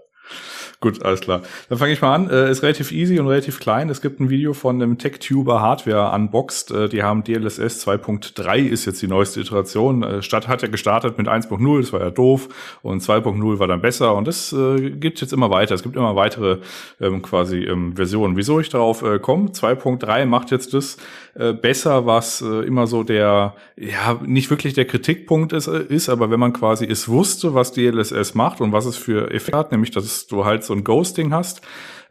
Gut, 0.81 1.03
alles 1.03 1.19
klar. 1.19 1.41
Dann 1.67 1.77
fange 1.77 1.91
ich 1.91 2.01
mal 2.01 2.15
an. 2.15 2.29
Äh, 2.29 2.49
ist 2.49 2.63
relativ 2.63 2.93
easy 2.93 3.19
und 3.19 3.27
relativ 3.27 3.59
klein. 3.59 3.89
Es 3.89 3.99
gibt 3.99 4.21
ein 4.21 4.29
Video 4.29 4.53
von 4.53 4.81
einem 4.81 4.97
TechTuber 4.97 5.59
Hardware 5.59 6.15
unboxed. 6.15 6.71
Äh, 6.71 6.87
die 6.87 7.03
haben 7.03 7.25
DLSS 7.25 7.85
2.3 7.85 8.59
ist 8.59 8.85
jetzt 8.85 9.01
die 9.01 9.07
neueste 9.07 9.41
Iteration. 9.41 10.03
Äh, 10.03 10.21
Stadt 10.21 10.47
hat 10.47 10.61
ja 10.61 10.69
gestartet 10.69 11.17
mit 11.17 11.27
1.0, 11.27 11.81
das 11.81 11.91
war 11.91 11.99
ja 11.99 12.11
doof. 12.11 12.47
Und 12.81 13.03
2.0 13.03 13.59
war 13.59 13.67
dann 13.67 13.81
besser. 13.81 14.15
Und 14.15 14.25
das 14.25 14.53
äh, 14.53 14.91
gibt 14.91 15.19
jetzt 15.19 15.33
immer 15.33 15.49
weiter. 15.49 15.75
Es 15.75 15.83
gibt 15.83 15.97
immer 15.97 16.15
weitere 16.15 16.59
ähm, 17.01 17.21
quasi 17.23 17.57
ähm, 17.57 17.97
Versionen. 17.97 18.37
Wieso 18.37 18.61
ich 18.61 18.69
darauf 18.69 19.01
äh, 19.01 19.19
komme? 19.19 19.49
2.3 19.49 20.25
macht 20.27 20.49
jetzt 20.49 20.73
das 20.73 20.95
äh, 21.35 21.53
besser, 21.53 22.05
was 22.05 22.41
äh, 22.41 22.65
immer 22.65 22.87
so 22.87 23.03
der, 23.03 23.55
ja, 23.75 24.19
nicht 24.25 24.49
wirklich 24.49 24.73
der 24.73 24.85
Kritikpunkt 24.85 25.53
ist, 25.53 25.67
äh, 25.67 25.83
ist, 25.89 26.09
aber 26.09 26.31
wenn 26.31 26.39
man 26.39 26.53
quasi 26.53 26.85
es 26.85 27.07
wusste, 27.07 27.53
was 27.53 27.71
DLSS 27.71 28.33
macht 28.33 28.61
und 28.61 28.71
was 28.71 28.85
es 28.85 28.97
für 28.97 29.31
Effekte 29.31 29.57
hat, 29.57 29.71
nämlich 29.71 29.91
dass 29.91 30.27
du 30.27 30.45
halt 30.45 30.63
so 30.69 30.73
ein 30.73 30.83
Ghosting 30.83 31.33
hast. 31.33 31.61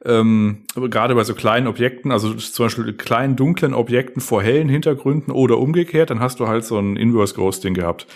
Ähm, 0.04 0.58
gerade 0.76 1.16
bei 1.16 1.24
so 1.24 1.34
kleinen 1.34 1.66
Objekten, 1.66 2.12
also 2.12 2.32
zum 2.34 2.66
Beispiel 2.66 2.92
kleinen 2.92 3.34
dunklen 3.34 3.74
Objekten 3.74 4.22
vor 4.22 4.42
hellen 4.42 4.68
Hintergründen 4.68 5.32
oder 5.32 5.58
umgekehrt, 5.58 6.10
dann 6.10 6.20
hast 6.20 6.38
du 6.38 6.46
halt 6.46 6.64
so 6.64 6.78
ein 6.78 6.96
Inverse 6.96 7.34
Ghosting 7.34 7.74
gehabt. 7.74 8.06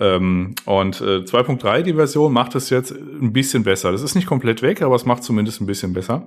Ähm, 0.00 0.54
und 0.64 1.00
äh, 1.00 1.22
2.3, 1.22 1.82
die 1.82 1.94
Version, 1.94 2.32
macht 2.32 2.54
es 2.54 2.70
jetzt 2.70 2.92
ein 2.92 3.32
bisschen 3.32 3.62
besser. 3.62 3.92
Das 3.92 4.02
ist 4.02 4.14
nicht 4.14 4.26
komplett 4.26 4.62
weg, 4.62 4.82
aber 4.82 4.96
es 4.96 5.06
macht 5.06 5.22
zumindest 5.22 5.60
ein 5.60 5.66
bisschen 5.66 5.92
besser. 5.92 6.26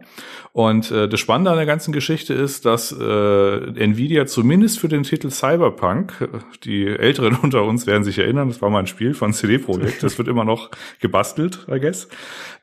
Und 0.54 0.90
äh, 0.92 1.10
das 1.10 1.20
Spannende 1.20 1.52
an 1.52 1.58
der 1.58 1.66
ganzen 1.66 1.92
Geschichte 1.92 2.34
ist, 2.34 2.66
dass 2.66 2.94
äh, 2.94 3.58
Nvidia 3.80 4.26
zumindest 4.26 4.80
für 4.80 4.88
den 4.88 5.04
Titel 5.04 5.30
Cyberpunk, 5.30 6.30
die 6.64 6.88
Älteren 6.88 7.36
unter 7.42 7.64
uns 7.64 7.88
werden 7.88 8.04
sich 8.04 8.20
erinnern, 8.20 8.48
das 8.48 8.62
war 8.62 8.70
mal 8.70 8.80
ein 8.80 8.88
Spiel 8.88 9.14
von 9.14 9.34
CD 9.34 9.58
Projekt, 9.58 10.02
das 10.04 10.18
wird 10.18 10.28
immer 10.30 10.46
noch 10.46 10.70
gebastelt, 11.00 11.68
I 11.70 11.80
guess. 11.80 12.08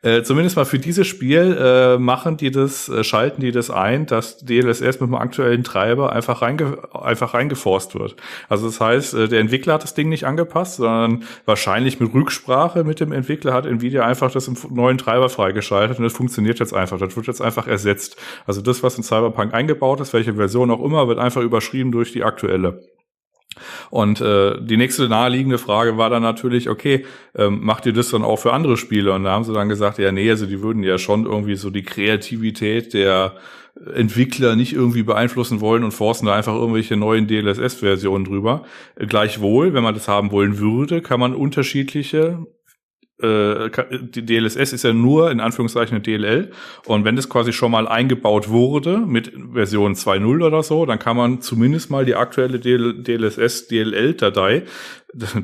Äh, 0.04 0.22
zumindest 0.22 0.56
mal 0.56 0.66
für 0.66 0.78
dieses 0.78 1.06
Spiel 1.06 1.56
äh, 1.58 1.96
machen 1.96 2.36
die 2.36 2.50
das, 2.50 2.90
äh, 2.90 3.02
schalten 3.02 3.40
die 3.40 3.52
das 3.52 3.70
ein, 3.70 4.04
dass 4.04 4.36
DLSS 4.36 5.00
mit 5.00 5.08
dem 5.08 5.14
aktuellen 5.14 5.64
Treiber 5.64 6.12
einfach, 6.12 6.42
reinge 6.42 6.76
einfach 6.92 7.32
reingeforst 7.32 7.98
wird. 7.98 8.14
Also 8.50 8.66
das 8.66 8.82
heißt, 8.82 9.14
äh, 9.14 9.28
der 9.28 9.40
Entwickler 9.40 9.72
hat 9.74 9.82
das 9.82 9.94
Ding 9.94 10.10
nicht 10.10 10.24
angepasst, 10.24 10.76
sondern 10.76 11.22
wahrscheinlich 11.46 12.00
mit 12.00 12.12
Rücksprache 12.12 12.84
mit 12.84 13.00
dem 13.00 13.12
Entwickler 13.12 13.54
hat 13.54 13.64
Nvidia 13.64 14.04
einfach 14.04 14.30
das 14.30 14.46
im 14.46 14.56
neuen 14.68 14.98
Treiber 14.98 15.30
freigeschaltet 15.30 15.96
und 15.96 16.04
das 16.04 16.12
funktioniert 16.12 16.58
jetzt 16.58 16.74
einfach. 16.74 16.98
Das 16.98 17.16
wird 17.16 17.26
jetzt 17.26 17.40
einfach 17.40 17.66
ersetzt. 17.66 18.16
Also 18.46 18.60
das, 18.60 18.82
was 18.82 18.98
in 18.98 19.04
Cyberpunk 19.04 19.54
eingebaut 19.54 20.02
ist, 20.02 20.12
welche 20.12 20.34
Version 20.34 20.70
auch 20.70 20.84
immer, 20.84 21.08
wird 21.08 21.18
einfach 21.18 21.40
überschrieben 21.40 21.92
durch 21.92 22.12
die 22.12 22.24
aktuelle. 22.24 22.82
Und 23.90 24.20
äh, 24.20 24.60
die 24.60 24.76
nächste 24.76 25.08
naheliegende 25.08 25.58
Frage 25.58 25.96
war 25.96 26.10
dann 26.10 26.22
natürlich, 26.22 26.68
okay, 26.68 27.04
ähm, 27.36 27.60
macht 27.62 27.86
ihr 27.86 27.92
das 27.92 28.10
dann 28.10 28.24
auch 28.24 28.38
für 28.38 28.52
andere 28.52 28.76
Spiele? 28.76 29.12
Und 29.12 29.24
da 29.24 29.32
haben 29.32 29.44
sie 29.44 29.52
dann 29.52 29.68
gesagt, 29.68 29.98
ja, 29.98 30.12
nee, 30.12 30.28
also 30.30 30.46
die 30.46 30.62
würden 30.62 30.82
ja 30.82 30.98
schon 30.98 31.26
irgendwie 31.26 31.56
so 31.56 31.70
die 31.70 31.82
Kreativität 31.82 32.94
der 32.94 33.34
Entwickler 33.94 34.54
nicht 34.54 34.72
irgendwie 34.72 35.02
beeinflussen 35.02 35.60
wollen 35.60 35.82
und 35.82 35.90
forcen 35.90 36.26
da 36.26 36.34
einfach 36.34 36.54
irgendwelche 36.54 36.96
neuen 36.96 37.26
DLSS-Versionen 37.26 38.24
drüber. 38.24 38.62
Gleichwohl, 38.96 39.74
wenn 39.74 39.82
man 39.82 39.94
das 39.94 40.06
haben 40.06 40.30
wollen 40.30 40.58
würde, 40.58 41.02
kann 41.02 41.18
man 41.18 41.34
unterschiedliche 41.34 42.46
äh, 43.20 43.70
die 43.90 44.24
DLSS 44.24 44.72
ist 44.72 44.84
ja 44.84 44.92
nur 44.92 45.30
in 45.30 45.40
Anführungszeichen 45.40 45.94
eine 45.94 46.02
DLL 46.02 46.50
und 46.86 47.04
wenn 47.04 47.16
das 47.16 47.28
quasi 47.28 47.52
schon 47.52 47.70
mal 47.70 47.86
eingebaut 47.86 48.48
wurde 48.48 48.98
mit 48.98 49.32
Version 49.52 49.94
2.0 49.94 50.44
oder 50.44 50.62
so, 50.62 50.84
dann 50.86 50.98
kann 50.98 51.16
man 51.16 51.40
zumindest 51.40 51.90
mal 51.90 52.04
die 52.04 52.16
aktuelle 52.16 52.58
DLSS 52.58 53.68
DLL 53.68 54.14
Datei 54.18 54.64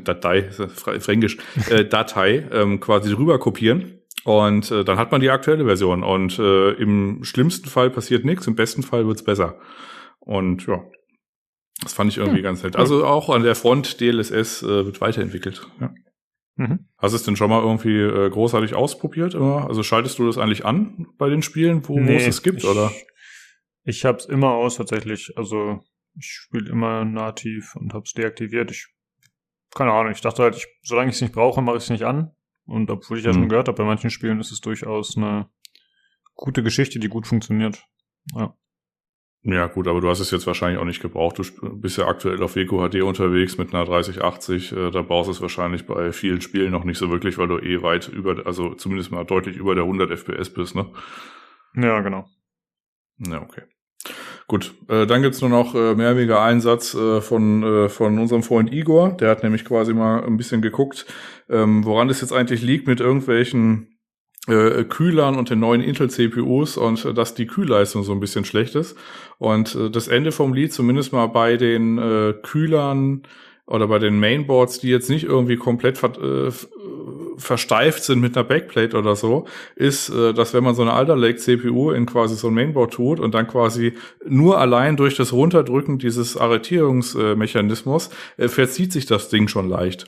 Datei 0.04 0.50
fränkisch 0.50 1.38
äh, 1.70 1.84
Datei 1.84 2.48
ähm, 2.52 2.80
quasi 2.80 3.12
rüber 3.12 3.38
kopieren 3.38 4.00
und 4.24 4.70
äh, 4.70 4.84
dann 4.84 4.98
hat 4.98 5.12
man 5.12 5.20
die 5.20 5.30
aktuelle 5.30 5.64
Version. 5.64 6.02
Und 6.02 6.38
äh, 6.38 6.72
im 6.72 7.24
schlimmsten 7.24 7.68
Fall 7.68 7.90
passiert 7.90 8.24
nichts, 8.24 8.46
im 8.46 8.54
besten 8.54 8.82
Fall 8.82 9.06
wird's 9.06 9.24
besser. 9.24 9.58
Und 10.18 10.66
ja, 10.66 10.82
das 11.82 11.94
fand 11.94 12.10
ich 12.10 12.18
irgendwie 12.18 12.38
hm. 12.38 12.44
ganz 12.44 12.62
nett. 12.62 12.76
Also 12.76 13.04
auch 13.06 13.30
an 13.30 13.42
der 13.42 13.54
Front 13.54 14.00
DLSS 14.00 14.62
äh, 14.62 14.86
wird 14.86 15.00
weiterentwickelt. 15.00 15.66
Ja. 15.80 15.90
Mhm. 16.57 16.88
Hast 16.98 17.12
du 17.12 17.16
es 17.16 17.22
denn 17.22 17.36
schon 17.36 17.51
mal 17.51 17.62
irgendwie 17.62 17.98
äh, 17.98 18.28
großartig 18.28 18.74
ausprobiert? 18.74 19.34
Immer? 19.34 19.66
Also 19.68 19.82
schaltest 19.82 20.18
du 20.18 20.26
das 20.26 20.38
eigentlich 20.38 20.64
an 20.64 21.07
bei 21.16 21.28
den 21.28 21.42
Spielen, 21.42 21.86
wo, 21.88 21.98
nee, 21.98 22.16
es 22.16 22.26
es 22.26 22.42
gibt, 22.42 22.59
ich, 22.59 22.68
oder? 22.68 22.92
Ich 23.84 24.05
hab's 24.05 24.26
immer 24.26 24.51
aus 24.53 24.76
tatsächlich. 24.76 25.32
Also 25.36 25.80
ich 26.16 26.26
spiele 26.26 26.70
immer 26.70 27.05
nativ 27.05 27.74
und 27.76 27.94
hab's 27.94 28.12
deaktiviert. 28.12 28.70
Ich 28.70 28.88
keine 29.74 29.92
Ahnung, 29.92 30.12
ich 30.12 30.20
dachte 30.20 30.42
halt, 30.42 30.57
ich, 30.57 30.66
solange 30.82 31.11
ich 31.11 31.16
es 31.16 31.22
nicht 31.22 31.32
brauche, 31.32 31.62
mache 31.62 31.76
ich 31.76 31.84
es 31.84 31.90
nicht 31.90 32.03
an. 32.03 32.32
Und 32.66 32.90
obwohl 32.90 33.18
ich 33.18 33.24
ja 33.24 33.32
schon 33.32 33.44
mhm. 33.44 33.48
gehört 33.48 33.68
habe, 33.68 33.78
bei 33.78 33.84
manchen 33.84 34.11
Spielen 34.11 34.40
ist 34.40 34.53
es 34.53 34.61
durchaus 34.61 35.16
eine 35.16 35.48
gute 36.34 36.62
Geschichte, 36.62 36.98
die 36.98 37.09
gut 37.09 37.26
funktioniert. 37.26 37.84
Ja. 38.34 38.57
Ja, 39.43 39.68
gut, 39.68 39.88
aber 39.88 40.03
du 40.03 40.09
hast 40.09 40.20
es 40.20 40.30
jetzt 40.30 40.47
wahrscheinlich 40.47 40.78
auch 40.78 40.84
nicht 40.84 41.01
gebraucht. 41.01 41.38
Du 41.38 41.45
bist 41.76 41.97
ja 41.97 42.07
aktuell 42.07 42.43
auf 42.43 42.57
Weco 42.57 42.86
HD 42.86 43.03
unterwegs 43.03 43.57
mit 43.57 43.72
einer 43.72 43.86
3080. 43.86 44.72
Äh, 44.72 44.91
da 44.91 45.01
brauchst 45.01 45.28
du 45.28 45.32
es 45.32 45.41
wahrscheinlich 45.41 45.86
bei 45.86 46.12
vielen 46.12 46.43
Spielen 46.43 46.72
noch 46.72 46.84
nicht 46.84 46.99
so 46.99 47.11
wirklich, 47.11 47.38
weil 47.38 47.49
du 47.49 47.59
eh 47.59 47.82
weit 47.82 48.09
über, 48.09 48.47
also 48.47 48.74
zumindest 48.74 49.11
mal 49.11 49.24
deutlich 49.24 49.57
über 49.57 49.74
der 49.74 49.84
100 49.84 50.11
FPS 50.11 50.51
bist, 50.51 50.74
ne? 50.74 50.86
Ja, 51.74 52.01
genau. 52.01 52.26
Ja, 53.18 53.41
okay. 53.41 53.62
Gut, 54.47 54.74
äh, 54.88 55.07
dann 55.07 55.22
gibt's 55.22 55.41
nur 55.41 55.51
noch 55.51 55.74
äh, 55.74 55.95
mehrwiger 55.95 56.43
Einsatz 56.43 56.95
äh, 56.95 57.20
von, 57.20 57.62
äh, 57.62 57.88
von 57.88 58.18
unserem 58.18 58.43
Freund 58.43 58.72
Igor. 58.72 59.12
Der 59.12 59.30
hat 59.30 59.43
nämlich 59.43 59.64
quasi 59.64 59.95
mal 59.95 60.24
ein 60.24 60.36
bisschen 60.36 60.61
geguckt, 60.61 61.07
ähm, 61.49 61.84
woran 61.84 62.09
das 62.09 62.20
jetzt 62.20 62.32
eigentlich 62.32 62.61
liegt 62.61 62.86
mit 62.86 63.01
irgendwelchen 63.01 63.99
äh, 64.49 64.84
Kühlern 64.84 65.36
und 65.36 65.51
den 65.51 65.61
neuen 65.61 65.82
Intel-CPUs 65.82 66.76
und 66.76 67.05
äh, 67.05 67.14
dass 67.14 67.34
die 67.34 67.47
Kühlleistung 67.47 68.03
so 68.03 68.12
ein 68.12 68.20
bisschen 68.20 68.45
schlecht 68.45 68.74
ist. 68.74 68.97
Und 69.38 69.74
äh, 69.74 69.91
das 69.91 70.09
Ende 70.09 70.32
vom 70.32 70.55
Lied, 70.55 70.72
zumindest 70.72 71.12
mal 71.12 71.26
bei 71.26 71.57
den 71.57 71.99
äh, 71.99 72.34
Kühlern 72.43 73.22
oder 73.66 73.86
bei 73.86 73.99
den 73.99 74.18
Mainboards, 74.18 74.80
die 74.80 74.88
jetzt 74.88 75.11
nicht 75.11 75.24
irgendwie 75.24 75.57
komplett 75.57 76.03
äh, 76.03 76.51
versteift 77.41 78.05
sind 78.05 78.20
mit 78.20 78.36
einer 78.36 78.45
Backplate 78.45 78.97
oder 78.97 79.16
so, 79.16 79.47
ist, 79.74 80.11
äh, 80.11 80.32
dass 80.32 80.55
wenn 80.55 80.64
man 80.64 80.74
so 80.74 80.82
eine 80.82 80.93
Alder 80.93 81.16
Lake 81.16 81.38
CPU 81.38 81.91
in 81.91 82.07
quasi 82.07 82.36
so 82.36 82.49
ein 82.49 82.55
Mainboard 82.55 82.93
tut 82.93 83.20
und 83.20 83.34
dann 83.34 83.47
quasi 83.47 83.95
nur 84.26 84.59
allein 84.59 84.97
durch 84.97 85.16
das 85.16 85.32
Runterdrücken 85.32 85.99
dieses 85.99 86.36
Arretierungsmechanismus 86.36 88.11
äh, 88.36 88.49
verzieht 88.49 88.93
sich 88.93 89.07
das 89.07 89.28
Ding 89.28 89.49
schon 89.49 89.68
leicht. 89.68 90.07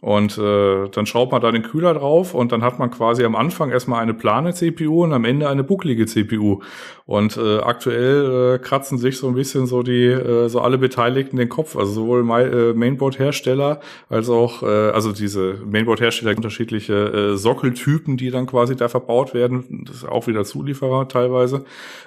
Und 0.00 0.36
äh, 0.38 0.88
dann 0.90 1.06
schraubt 1.06 1.32
man 1.32 1.40
da 1.40 1.50
den 1.50 1.62
Kühler 1.62 1.94
drauf 1.94 2.34
und 2.34 2.52
dann 2.52 2.62
hat 2.62 2.78
man 2.78 2.90
quasi 2.90 3.24
am 3.24 3.34
Anfang 3.34 3.70
erstmal 3.70 4.02
eine 4.02 4.14
plane 4.14 4.52
CPU 4.52 5.04
und 5.04 5.12
am 5.12 5.24
Ende 5.24 5.48
eine 5.48 5.64
bucklige 5.64 6.06
CPU. 6.06 6.60
Und 7.06 7.36
äh, 7.36 7.58
aktuell 7.58 8.56
äh, 8.56 8.58
kratzen 8.58 8.98
sich 8.98 9.18
so 9.18 9.28
ein 9.28 9.34
bisschen 9.34 9.66
so 9.66 9.82
die, 9.82 10.06
äh, 10.06 10.48
so 10.48 10.60
alle 10.60 10.78
Beteiligten 10.78 11.36
den 11.36 11.48
Kopf, 11.48 11.76
also 11.76 11.92
sowohl 11.92 12.20
äh, 12.20 12.72
Mainboard-Hersteller 12.74 13.80
als 14.08 14.28
auch, 14.28 14.62
äh, 14.62 14.66
also 14.66 15.12
diese 15.12 15.54
Mainboard-Hersteller 15.64 16.34
unterschiedliche 16.74 17.32
äh, 17.32 17.36
Sockeltypen, 17.36 18.16
die 18.16 18.30
dann 18.30 18.46
quasi 18.46 18.76
da 18.76 18.88
verbaut 18.88 19.34
werden, 19.34 19.84
das 19.86 19.96
ist 19.96 20.08
auch 20.08 20.26
wieder 20.26 20.44
Zulieferer 20.44 21.08
teilweise. 21.08 21.64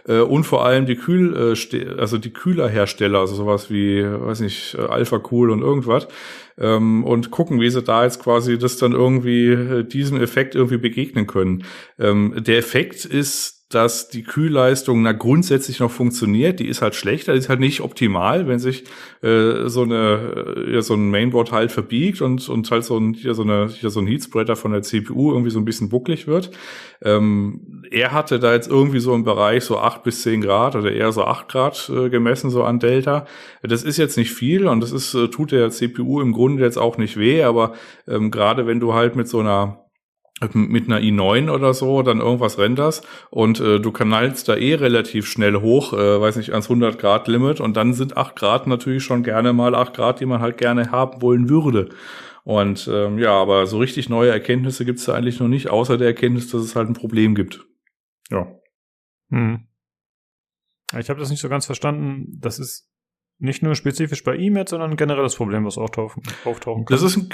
Äh, 0.08 0.20
und 0.20 0.44
vor 0.44 0.66
allem 0.66 0.86
die 0.86 0.96
Kühl, 0.96 1.56
äh, 1.56 2.00
also 2.00 2.18
die 2.18 2.32
Kühlerhersteller, 2.32 3.20
also 3.20 3.36
sowas 3.36 3.70
wie, 3.70 4.04
weiß 4.04 4.42
nicht, 4.42 4.78
Alpha 4.78 5.22
Cool 5.32 5.52
und 5.52 5.62
irgendwas 5.62 6.08
ähm, 6.58 7.04
und 7.04 7.32
gucken, 7.32 7.60
wie 7.62 7.70
sie 7.70 7.82
da 7.82 8.04
jetzt 8.04 8.22
quasi 8.22 8.58
das 8.58 8.78
dann 8.78 8.94
irgendwie 8.94 9.50
äh, 9.50 9.84
diesem 9.84 10.22
Effekt 10.22 10.56
irgendwie 10.56 10.78
begegnen 10.78 11.28
können. 11.28 11.64
Ähm, 12.00 12.34
der 12.38 12.58
Effekt 12.58 13.06
ist 13.06 13.57
dass 13.70 14.08
die 14.08 14.24
Kühlleistung 14.24 15.02
na 15.02 15.12
grundsätzlich 15.12 15.80
noch 15.82 15.92
funktioniert. 15.92 16.62
Die 16.62 16.68
ist 16.68 16.82
halt 16.82 16.96
schlechter, 16.96 17.34
die 17.34 17.40
ist 17.40 17.50
halt 17.50 17.60
nicht 17.60 17.82
optimal, 17.82 18.48
wenn 18.48 18.60
sich 18.60 18.86
äh, 19.22 19.68
so 19.68 19.82
eine 19.82 20.56
äh, 20.56 20.74
ja, 20.76 20.82
so 20.82 20.94
ein 20.94 21.10
Mainboard 21.10 21.52
halt 21.52 21.74
verbiegt 21.74 22.22
und 22.22 22.48
und 22.48 22.72
halt 22.72 22.86
so 22.86 22.98
ein 22.98 23.14
hier 23.14 23.34
so 23.34 23.44
eine 23.44 23.68
hier 23.68 23.90
so 23.90 24.00
ein 24.00 24.08
Heatspreader 24.08 24.56
von 24.56 24.72
der 24.72 24.84
CPU 24.84 25.32
irgendwie 25.32 25.50
so 25.50 25.60
ein 25.60 25.66
bisschen 25.66 25.90
bucklig 25.90 26.28
wird. 26.28 26.52
Ähm, 27.02 27.84
er 27.92 28.14
hatte 28.14 28.40
da 28.40 28.54
jetzt 28.54 28.70
irgendwie 28.70 29.00
so 29.00 29.14
im 29.14 29.26
Bereich 29.26 29.66
so 29.66 29.78
acht 29.80 30.02
bis 30.04 30.22
zehn 30.22 30.40
Grad 30.40 30.76
oder 30.78 30.92
eher 30.92 31.12
so 31.12 31.26
acht 31.26 31.50
Grad 31.50 31.92
äh, 31.94 32.10
gemessen 32.10 32.50
so 32.50 32.64
an 32.64 32.80
Delta. 32.80 33.26
Das 33.64 33.84
ist 33.84 33.98
jetzt 33.98 34.18
nicht 34.18 34.32
viel 34.32 34.66
und 34.68 34.80
das 34.80 34.94
ist 34.94 35.14
äh, 35.14 35.28
tut 35.28 35.52
der 35.52 35.72
CPU 35.72 36.22
im 36.22 36.32
Grunde 36.32 36.64
jetzt 36.64 36.78
auch 36.78 36.98
nicht 36.98 37.18
weh, 37.18 37.44
aber 37.44 37.74
ähm, 38.08 38.32
gerade 38.32 38.66
wenn 38.66 38.80
du 38.80 38.94
halt 38.94 39.18
mit 39.18 39.28
so 39.28 39.42
einer 39.42 39.87
mit 40.54 40.86
einer 40.88 41.00
i9 41.00 41.52
oder 41.52 41.74
so 41.74 42.02
dann 42.04 42.20
irgendwas 42.20 42.58
renderst 42.60 43.08
und 43.32 43.60
äh, 43.60 43.80
du 43.80 43.92
knallst 43.92 44.48
da 44.48 44.56
eh 44.56 44.76
relativ 44.76 45.28
schnell 45.28 45.56
hoch, 45.56 45.94
äh, 45.94 46.22
weiß 46.22 46.36
nicht, 46.38 46.52
ans 46.52 46.66
100 46.66 47.00
Grad 47.00 47.28
Limit 47.28 47.60
und 47.60 47.76
dann 47.76 47.94
sind 47.94 48.18
8 48.18 48.36
Grad 48.36 48.68
natürlich 48.68 49.04
schon 49.04 49.24
gerne 49.24 49.54
mal 49.54 49.74
8 49.74 49.96
Grad, 49.96 50.20
die 50.20 50.26
man 50.26 50.40
halt 50.40 50.58
gerne 50.58 50.92
haben 50.92 51.22
wollen 51.22 51.50
würde. 51.50 51.90
Und 52.44 52.90
ähm, 52.92 53.18
ja, 53.20 53.32
aber 53.32 53.68
so 53.68 53.78
richtig 53.78 54.10
neue 54.10 54.32
Erkenntnisse 54.32 54.86
gibt's 54.86 55.06
da 55.06 55.16
eigentlich 55.16 55.40
noch 55.40 55.50
nicht, 55.50 55.70
außer 55.70 55.98
der 55.98 56.08
Erkenntnis, 56.08 56.50
dass 56.50 56.62
es 56.62 56.76
halt 56.76 56.88
ein 56.88 56.94
Problem 56.94 57.36
gibt. 57.36 57.66
Ja. 58.30 58.48
Hm. 59.30 59.68
Ich 60.98 61.10
habe 61.10 61.20
das 61.20 61.30
nicht 61.30 61.42
so 61.42 61.50
ganz 61.50 61.66
verstanden. 61.66 62.40
Das 62.40 62.60
ist 62.60 62.90
nicht 63.40 63.62
nur 63.62 63.76
spezifisch 63.76 64.24
bei 64.24 64.36
ihm 64.36 64.58
jetzt, 64.58 64.72
sondern 64.72 64.96
generell 64.96 65.24
das 65.24 65.36
Problem, 65.36 65.66
was 65.66 65.78
auftauchen, 65.78 66.24
auftauchen 66.46 66.86
kann. 66.86 66.96
Das 66.96 67.04
ist 67.04 67.18
ein, 67.18 67.30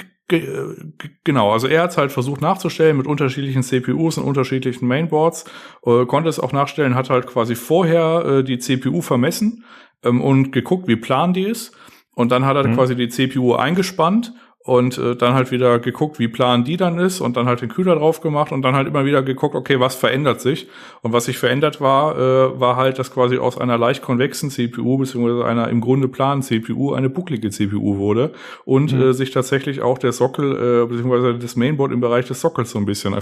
genau, 1.24 1.52
also 1.52 1.66
er 1.66 1.82
hat 1.82 1.90
es 1.90 1.98
halt 1.98 2.12
versucht 2.12 2.40
nachzustellen 2.40 2.96
mit 2.96 3.06
unterschiedlichen 3.06 3.62
CPUs 3.62 4.18
und 4.18 4.24
unterschiedlichen 4.24 4.86
Mainboards, 4.86 5.44
äh, 5.84 6.04
konnte 6.04 6.28
es 6.28 6.38
auch 6.38 6.52
nachstellen, 6.52 6.94
hat 6.94 7.10
halt 7.10 7.26
quasi 7.26 7.54
vorher 7.54 8.24
äh, 8.24 8.44
die 8.44 8.58
CPU 8.58 9.00
vermessen 9.00 9.64
ähm, 10.02 10.20
und 10.20 10.52
geguckt, 10.52 10.88
wie 10.88 10.96
plan 10.96 11.32
die 11.32 11.44
ist. 11.44 11.74
Und 12.14 12.30
dann 12.30 12.44
hat 12.44 12.56
er 12.56 12.68
mhm. 12.68 12.74
quasi 12.74 12.94
die 12.94 13.08
CPU 13.08 13.54
eingespannt 13.54 14.32
und 14.66 14.96
äh, 14.96 15.14
dann 15.14 15.34
halt 15.34 15.50
wieder 15.50 15.78
geguckt, 15.78 16.18
wie 16.18 16.28
plan 16.28 16.64
die 16.64 16.78
dann 16.78 16.98
ist 16.98 17.20
und 17.20 17.36
dann 17.36 17.46
halt 17.46 17.60
den 17.60 17.68
Kühler 17.68 17.96
drauf 17.96 18.22
gemacht 18.22 18.50
und 18.50 18.62
dann 18.62 18.74
halt 18.74 18.88
immer 18.88 19.04
wieder 19.04 19.22
geguckt, 19.22 19.54
okay, 19.54 19.78
was 19.78 19.94
verändert 19.94 20.40
sich? 20.40 20.68
Und 21.02 21.12
was 21.12 21.26
sich 21.26 21.36
verändert 21.36 21.82
war, 21.82 22.16
äh, 22.16 22.60
war 22.60 22.76
halt, 22.76 22.98
dass 22.98 23.12
quasi 23.12 23.36
aus 23.36 23.58
einer 23.58 23.76
leicht 23.76 24.00
konvexen 24.00 24.48
CPU 24.48 24.96
beziehungsweise 24.96 25.44
einer 25.44 25.68
im 25.68 25.82
Grunde 25.82 26.08
planen 26.08 26.40
CPU 26.40 26.94
eine 26.94 27.10
bucklige 27.10 27.50
CPU 27.50 27.98
wurde 27.98 28.32
und 28.64 28.94
mhm. 28.94 29.02
äh, 29.02 29.12
sich 29.12 29.32
tatsächlich 29.32 29.82
auch 29.82 29.98
der 29.98 30.12
Sockel 30.12 30.52
äh, 30.52 30.86
beziehungsweise 30.86 31.34
das 31.34 31.56
Mainboard 31.56 31.92
im 31.92 32.00
Bereich 32.00 32.24
des 32.26 32.40
Sockels 32.40 32.70
so 32.70 32.78
ein 32.78 32.86
bisschen 32.86 33.12
äh, 33.12 33.20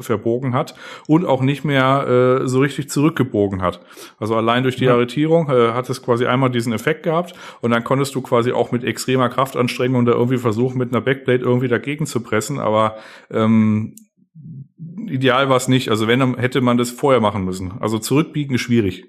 verbogen 0.00 0.52
hat 0.52 0.74
und 1.06 1.24
auch 1.24 1.40
nicht 1.40 1.64
mehr 1.64 2.42
äh, 2.42 2.48
so 2.48 2.60
richtig 2.60 2.90
zurückgebogen 2.90 3.62
hat. 3.62 3.80
Also 4.20 4.36
allein 4.36 4.62
durch 4.62 4.76
die 4.76 4.84
ja. 4.84 4.92
Arretierung 4.92 5.48
äh, 5.48 5.72
hat 5.72 5.88
es 5.88 6.02
quasi 6.02 6.26
einmal 6.26 6.50
diesen 6.50 6.74
Effekt 6.74 7.04
gehabt 7.04 7.32
und 7.62 7.70
dann 7.70 7.82
konntest 7.82 8.14
du 8.14 8.20
quasi 8.20 8.52
auch 8.52 8.72
mit 8.72 8.84
extremer 8.84 9.30
Kraftanstrengung 9.30 10.04
da 10.04 10.12
irgendwie 10.12 10.36
versuchen, 10.36 10.65
versuchen, 10.66 10.78
mit 10.78 10.92
einer 10.92 11.00
Backblade 11.00 11.44
irgendwie 11.44 11.68
dagegen 11.68 12.06
zu 12.06 12.20
pressen, 12.22 12.58
aber 12.58 12.96
ähm, 13.30 13.94
ideal 15.06 15.48
war 15.48 15.56
es 15.56 15.68
nicht. 15.68 15.88
Also 15.90 16.06
wenn, 16.06 16.20
dann 16.20 16.38
hätte 16.38 16.60
man 16.60 16.76
das 16.76 16.90
vorher 16.90 17.20
machen 17.20 17.44
müssen. 17.44 17.72
Also 17.80 17.98
zurückbiegen 17.98 18.54
ist 18.54 18.62
schwierig. 18.62 19.04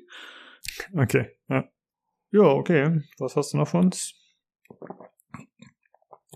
Okay, 0.93 1.29
ja. 1.49 1.65
Ja, 2.31 2.41
okay. 2.41 3.01
Was 3.19 3.35
hast 3.35 3.53
du 3.53 3.57
noch 3.57 3.67
für 3.67 3.77
uns? 3.77 4.13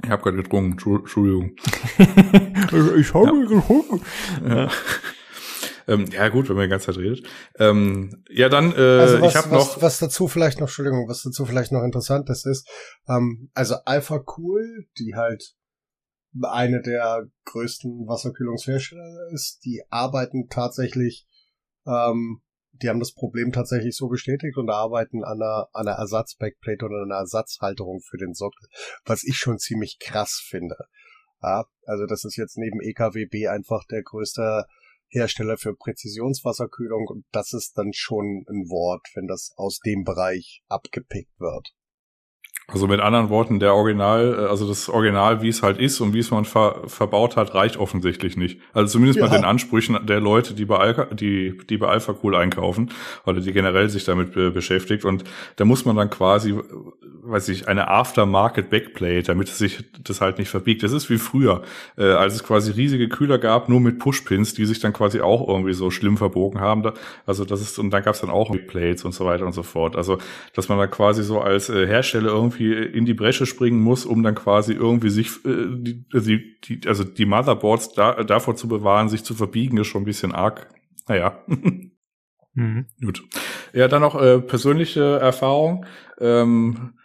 Ich 0.03 0.09
habe 0.09 0.23
gerade 0.23 0.37
getrunken, 0.37 0.71
Entschuldigung. 0.71 1.55
ich 2.97 3.13
habe 3.13 3.37
ja. 3.37 3.45
getrunken. 3.47 4.01
Ja. 4.47 4.69
Ähm, 5.91 6.05
ja 6.11 6.29
gut, 6.29 6.47
wenn 6.47 6.55
man 6.55 6.65
die 6.65 6.69
ganze 6.69 6.87
Zeit 6.87 6.97
redet. 6.97 7.27
Ähm, 7.59 8.23
ja, 8.29 8.47
dann, 8.47 8.71
äh, 8.71 8.99
also 8.99 9.21
was, 9.21 9.31
ich 9.31 9.35
habe 9.35 9.49
noch... 9.49 9.81
Was 9.81 9.99
dazu 9.99 10.27
vielleicht 10.27 10.59
noch, 10.59 10.67
Entschuldigung, 10.67 11.07
was 11.09 11.21
dazu 11.21 11.45
vielleicht 11.45 11.73
noch 11.73 11.83
interessantes 11.83 12.45
ist, 12.45 12.67
ähm, 13.09 13.51
also 13.53 13.75
Alpha 13.85 14.23
Cool, 14.37 14.85
die 14.97 15.15
halt 15.15 15.53
eine 16.41 16.81
der 16.81 17.27
größten 17.45 18.07
Wasserkühlungshersteller 18.07 19.33
ist, 19.33 19.59
die 19.65 19.83
arbeiten 19.89 20.47
tatsächlich, 20.49 21.27
ähm, 21.85 22.41
die 22.71 22.87
haben 22.87 22.99
das 23.01 23.13
Problem 23.13 23.51
tatsächlich 23.51 23.97
so 23.97 24.07
bestätigt 24.07 24.55
und 24.55 24.69
arbeiten 24.69 25.25
an 25.25 25.41
einer, 25.41 25.67
an 25.73 25.87
einer 25.87 25.97
Ersatz-Backplate 25.97 26.85
oder 26.85 27.03
einer 27.03 27.15
Ersatzhalterung 27.15 27.99
für 27.99 28.17
den 28.17 28.33
Sockel, 28.33 28.65
was 29.03 29.23
ich 29.23 29.35
schon 29.35 29.59
ziemlich 29.59 29.97
krass 29.99 30.41
finde. 30.47 30.77
Ja, 31.41 31.65
also 31.85 32.05
das 32.05 32.23
ist 32.23 32.37
jetzt 32.37 32.57
neben 32.57 32.79
EKWB 32.81 33.49
einfach 33.49 33.83
der 33.91 34.03
größte 34.03 34.65
Hersteller 35.11 35.57
für 35.57 35.75
Präzisionswasserkühlung 35.75 37.05
und 37.07 37.25
das 37.31 37.53
ist 37.53 37.77
dann 37.77 37.91
schon 37.93 38.45
ein 38.49 38.69
Wort, 38.69 39.07
wenn 39.13 39.27
das 39.27 39.51
aus 39.57 39.79
dem 39.79 40.03
Bereich 40.03 40.63
abgepickt 40.67 41.37
wird. 41.39 41.73
Also 42.73 42.87
mit 42.87 43.01
anderen 43.01 43.29
Worten, 43.29 43.59
der 43.59 43.73
Original, 43.73 44.33
äh, 44.33 44.45
also 44.45 44.67
das 44.67 44.87
Original, 44.87 45.41
wie 45.41 45.49
es 45.49 45.61
halt 45.61 45.77
ist 45.77 45.99
und 45.99 46.13
wie 46.13 46.19
es 46.19 46.31
man 46.31 46.45
ver 46.45 46.81
verbaut 46.85 47.35
hat, 47.35 47.53
reicht 47.53 47.77
offensichtlich 47.77 48.37
nicht. 48.37 48.59
Also 48.73 48.93
zumindest 48.93 49.19
ja. 49.19 49.27
bei 49.27 49.35
den 49.35 49.43
Ansprüchen 49.43 50.05
der 50.05 50.19
Leute, 50.19 50.53
die 50.53 50.65
bei, 50.65 50.77
Alka 50.77 51.05
die, 51.13 51.57
die 51.69 51.77
bei 51.77 51.87
Alpha 51.87 52.15
Cool 52.23 52.35
einkaufen 52.35 52.91
oder 53.25 53.41
die 53.41 53.51
generell 53.51 53.89
sich 53.89 54.05
damit 54.05 54.33
be 54.33 54.51
beschäftigt. 54.51 55.05
Und 55.05 55.23
da 55.57 55.65
muss 55.65 55.85
man 55.85 55.95
dann 55.95 56.09
quasi, 56.09 56.55
weiß 57.23 57.49
ich, 57.49 57.67
eine 57.67 57.89
Aftermarket 57.89 58.69
Backplate, 58.69 59.23
damit 59.23 59.49
es 59.49 59.57
sich 59.57 59.83
das 60.03 60.21
halt 60.21 60.37
nicht 60.37 60.49
verbiegt. 60.49 60.83
Das 60.83 60.93
ist 60.93 61.09
wie 61.09 61.17
früher, 61.17 61.63
äh, 61.97 62.03
als 62.03 62.35
es 62.35 62.43
quasi 62.43 62.71
riesige 62.71 63.09
Kühler 63.09 63.37
gab, 63.37 63.69
nur 63.69 63.81
mit 63.81 63.99
Pushpins, 63.99 64.53
die 64.53 64.65
sich 64.65 64.79
dann 64.79 64.93
quasi 64.93 65.19
auch 65.21 65.47
irgendwie 65.47 65.73
so 65.73 65.91
schlimm 65.91 66.17
verbogen 66.17 66.61
haben. 66.61 66.83
Also 67.25 67.43
das 67.43 67.61
ist, 67.61 67.79
und 67.79 67.91
dann 67.91 68.03
gab 68.03 68.15
es 68.15 68.21
dann 68.21 68.29
auch 68.29 68.51
Backplates 68.51 69.03
und 69.03 69.13
so 69.13 69.25
weiter 69.25 69.45
und 69.45 69.53
so 69.53 69.63
fort. 69.63 69.95
Also, 69.95 70.17
dass 70.53 70.69
man 70.69 70.77
da 70.77 70.87
quasi 70.87 71.23
so 71.23 71.41
als 71.41 71.69
äh, 71.69 71.85
Hersteller 71.85 72.29
irgendwie 72.29 72.60
irgendwie 72.61 72.97
in 72.97 73.05
die 73.05 73.13
Bresche 73.13 73.45
springen 73.45 73.81
muss, 73.81 74.05
um 74.05 74.23
dann 74.23 74.35
quasi 74.35 74.73
irgendwie 74.73 75.09
sich 75.09 75.29
äh, 75.45 75.67
die, 75.75 76.59
die, 76.61 76.87
also 76.87 77.03
die 77.03 77.25
Motherboards 77.25 77.93
da, 77.93 78.23
davor 78.23 78.55
zu 78.55 78.67
bewahren, 78.67 79.09
sich 79.09 79.23
zu 79.23 79.33
verbiegen, 79.33 79.77
ist 79.77 79.87
schon 79.87 80.03
ein 80.03 80.05
bisschen 80.05 80.31
arg. 80.31 80.69
Naja. 81.07 81.43
mhm. 82.53 82.85
Gut. 83.03 83.23
Ja, 83.73 83.87
dann 83.87 84.01
noch 84.01 84.21
äh, 84.21 84.39
persönliche 84.39 85.19
Erfahrung. 85.19 85.85
Ähm, 86.19 86.93
äh, 86.97 87.00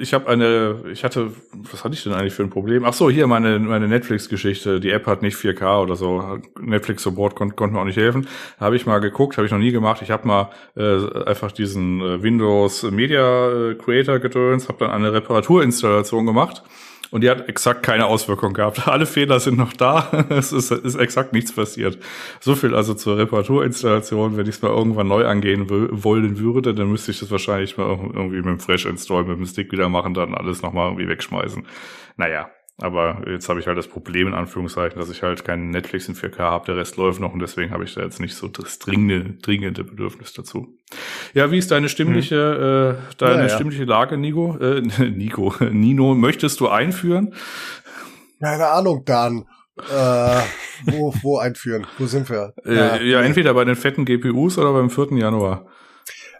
ich 0.00 0.14
habe 0.14 0.28
eine, 0.28 0.84
ich 0.92 1.02
hatte, 1.02 1.32
was 1.52 1.82
hatte 1.82 1.94
ich 1.94 2.04
denn 2.04 2.12
eigentlich 2.12 2.32
für 2.32 2.44
ein 2.44 2.50
Problem? 2.50 2.84
Ach 2.84 2.92
so, 2.92 3.10
hier 3.10 3.26
meine 3.26 3.58
meine 3.58 3.88
Netflix-Geschichte. 3.88 4.78
Die 4.78 4.90
App 4.90 5.06
hat 5.06 5.22
nicht 5.22 5.36
4K 5.36 5.82
oder 5.82 5.96
so. 5.96 6.38
Netflix 6.60 7.02
Support 7.02 7.34
kon 7.34 7.56
konnte 7.56 7.74
mir 7.74 7.80
auch 7.80 7.84
nicht 7.84 7.96
helfen. 7.96 8.28
Habe 8.60 8.76
ich 8.76 8.86
mal 8.86 9.00
geguckt, 9.00 9.36
habe 9.36 9.46
ich 9.46 9.52
noch 9.52 9.58
nie 9.58 9.72
gemacht. 9.72 10.00
Ich 10.02 10.10
habe 10.10 10.26
mal 10.28 10.50
äh, 10.76 11.24
einfach 11.24 11.50
diesen 11.50 12.00
äh, 12.00 12.22
Windows 12.22 12.84
Media 12.84 13.74
Creator 13.74 14.20
gedöns, 14.20 14.68
habe 14.68 14.78
dann 14.78 14.90
eine 14.90 15.12
Reparaturinstallation 15.12 16.26
gemacht 16.26 16.62
und 17.10 17.22
die 17.22 17.30
hat 17.30 17.48
exakt 17.48 17.82
keine 17.82 18.06
Auswirkung 18.06 18.52
gehabt. 18.52 18.86
Alle 18.86 19.06
Fehler 19.06 19.40
sind 19.40 19.56
noch 19.56 19.72
da. 19.72 20.26
es 20.30 20.52
ist, 20.52 20.70
ist 20.70 20.96
exakt 20.96 21.32
nichts 21.32 21.52
passiert. 21.52 21.98
So 22.40 22.54
viel 22.54 22.74
also 22.74 22.94
zur 22.94 23.16
Reparaturinstallation. 23.18 24.36
Wenn 24.36 24.46
ich 24.46 24.56
es 24.56 24.62
mal 24.62 24.70
irgendwann 24.70 25.08
neu 25.08 25.26
angehen 25.26 25.66
wollen 25.68 26.38
würde, 26.38 26.74
dann 26.74 26.90
müsste 26.90 27.10
ich 27.10 27.20
das 27.20 27.30
wahrscheinlich 27.30 27.76
mal 27.76 27.88
irgendwie 27.88 28.36
mit 28.36 28.46
dem 28.46 28.60
Fresh 28.60 28.86
Install, 28.86 29.24
mit 29.24 29.38
dem 29.38 29.46
Stick 29.46 29.72
wieder 29.72 29.88
machen, 29.88 30.14
dann 30.14 30.34
alles 30.34 30.62
nochmal 30.62 30.88
irgendwie 30.88 31.08
wegschmeißen. 31.08 31.66
Naja, 32.16 32.50
aber 32.80 33.22
jetzt 33.26 33.48
habe 33.48 33.58
ich 33.58 33.66
halt 33.66 33.76
das 33.76 33.88
Problem 33.88 34.28
in 34.28 34.34
Anführungszeichen, 34.34 34.98
dass 35.00 35.10
ich 35.10 35.22
halt 35.22 35.44
keinen 35.44 35.70
Netflix 35.70 36.08
in 36.08 36.14
4K 36.14 36.38
habe, 36.38 36.66
der 36.66 36.76
Rest 36.76 36.96
läuft 36.96 37.20
noch 37.20 37.32
und 37.32 37.40
deswegen 37.40 37.72
habe 37.72 37.82
ich 37.82 37.94
da 37.94 38.02
jetzt 38.02 38.20
nicht 38.20 38.36
so 38.36 38.46
das 38.46 38.78
dringende, 38.78 39.34
dringende 39.42 39.82
Bedürfnis 39.82 40.32
dazu. 40.32 40.78
Ja, 41.34 41.50
wie 41.50 41.58
ist 41.58 41.72
deine 41.72 41.88
stimmliche, 41.88 42.36
hm. 42.36 43.10
äh, 43.10 43.14
deine 43.18 43.42
ja, 43.42 43.48
ja. 43.48 43.48
stimmliche 43.48 43.84
Lage, 43.84 44.16
Nico? 44.16 44.56
Äh, 44.58 44.80
Nico, 45.10 45.54
Nino, 45.58 46.14
möchtest 46.14 46.60
du 46.60 46.68
einführen? 46.68 47.34
Keine 48.40 48.68
Ahnung, 48.68 49.04
Dan. 49.04 49.44
Äh, 49.90 50.40
wo, 50.84 51.14
wo 51.22 51.38
einführen? 51.38 51.86
Wo 51.98 52.06
sind 52.06 52.30
wir? 52.30 52.52
Äh, 52.64 52.74
ja, 52.74 53.00
ja, 53.00 53.22
entweder 53.22 53.54
bei 53.54 53.64
den 53.64 53.76
fetten 53.76 54.04
GPUs 54.04 54.56
oder 54.58 54.72
beim 54.72 54.90
4. 54.90 55.18
Januar. 55.18 55.66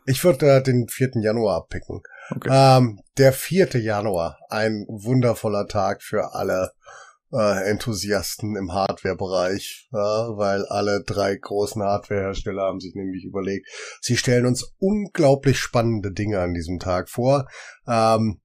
Ich 0.07 0.23
würde 0.25 0.47
äh, 0.47 0.63
den 0.63 0.89
4. 0.89 1.11
Januar 1.23 1.57
abpicken. 1.57 2.03
Okay. 2.35 2.49
Ähm, 2.51 3.01
der 3.17 3.33
4. 3.33 3.79
Januar, 3.79 4.39
ein 4.49 4.85
wundervoller 4.89 5.67
Tag 5.67 6.03
für 6.03 6.35
alle 6.35 6.73
äh, 7.33 7.71
Enthusiasten 7.71 8.57
im 8.57 8.73
Hardware-Bereich, 8.73 9.89
ja, 9.93 10.37
weil 10.37 10.65
alle 10.67 11.03
drei 11.05 11.37
großen 11.37 11.83
Hardware-Hersteller 11.83 12.63
haben 12.63 12.81
sich 12.81 12.95
nämlich 12.95 13.25
überlegt, 13.25 13.67
sie 14.01 14.17
stellen 14.17 14.47
uns 14.47 14.73
unglaublich 14.79 15.59
spannende 15.59 16.13
Dinge 16.13 16.41
an 16.41 16.55
diesem 16.55 16.79
Tag 16.79 17.09
vor. 17.09 17.49
Ähm, 17.87 18.41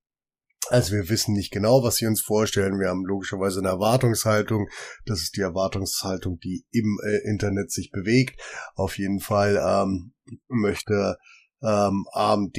also 0.69 0.93
wir 0.93 1.09
wissen 1.09 1.33
nicht 1.33 1.51
genau, 1.51 1.83
was 1.83 1.97
sie 1.97 2.07
uns 2.07 2.21
vorstellen. 2.21 2.79
Wir 2.79 2.87
haben 2.87 3.05
logischerweise 3.05 3.59
eine 3.59 3.69
Erwartungshaltung. 3.69 4.69
Das 5.05 5.21
ist 5.21 5.35
die 5.35 5.41
Erwartungshaltung, 5.41 6.39
die 6.39 6.65
im 6.71 6.99
äh, 7.03 7.29
Internet 7.29 7.71
sich 7.71 7.91
bewegt. 7.91 8.41
Auf 8.75 8.97
jeden 8.97 9.19
Fall 9.19 9.61
ähm, 9.61 10.13
möchte 10.47 11.17
ähm, 11.61 12.05
AMD 12.13 12.57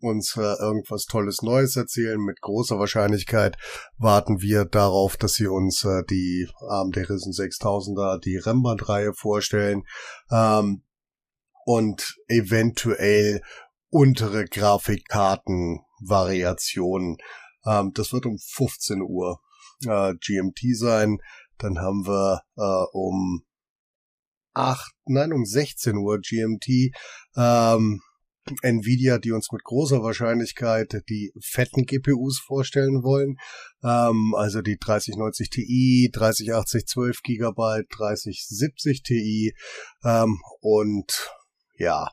uns 0.00 0.36
äh, 0.36 0.54
irgendwas 0.60 1.06
Tolles 1.06 1.40
Neues 1.42 1.76
erzählen. 1.76 2.20
Mit 2.20 2.40
großer 2.40 2.78
Wahrscheinlichkeit 2.78 3.56
warten 3.98 4.40
wir 4.40 4.64
darauf, 4.64 5.16
dass 5.16 5.34
sie 5.34 5.46
uns 5.46 5.84
äh, 5.84 6.02
die 6.08 6.48
AMD 6.68 6.96
Risen 6.96 7.32
6000er, 7.32 8.18
die 8.20 8.36
Rembrandt-Reihe 8.36 9.14
vorstellen 9.14 9.84
ähm, 10.30 10.82
und 11.64 12.16
eventuell 12.28 13.42
untere 13.90 14.44
Grafikkarten-Variationen. 14.46 17.18
Ähm, 17.66 17.92
das 17.94 18.12
wird 18.12 18.26
um 18.26 18.38
15 18.38 19.02
Uhr 19.02 19.40
äh, 19.86 20.14
GMT 20.14 20.76
sein. 20.76 21.18
Dann 21.58 21.78
haben 21.78 22.06
wir 22.06 22.42
äh, 22.56 22.84
um 22.92 23.44
8, 24.54 24.92
nein, 25.06 25.32
um 25.32 25.44
16 25.44 25.96
Uhr 25.96 26.20
GMT 26.20 26.94
ähm, 27.36 28.00
Nvidia, 28.62 29.18
die 29.18 29.32
uns 29.32 29.52
mit 29.52 29.62
großer 29.62 30.02
Wahrscheinlichkeit 30.02 31.02
die 31.08 31.32
fetten 31.40 31.84
GPUs 31.84 32.40
vorstellen 32.40 33.02
wollen. 33.02 33.36
Ähm, 33.84 34.34
also 34.36 34.62
die 34.62 34.78
3090 34.78 35.50
Ti, 35.50 36.10
3080 36.12 36.86
12 36.86 37.22
GB, 37.22 37.82
3070 37.88 39.02
Ti 39.02 39.54
ähm, 40.04 40.38
und 40.60 41.30
ja, 41.76 42.08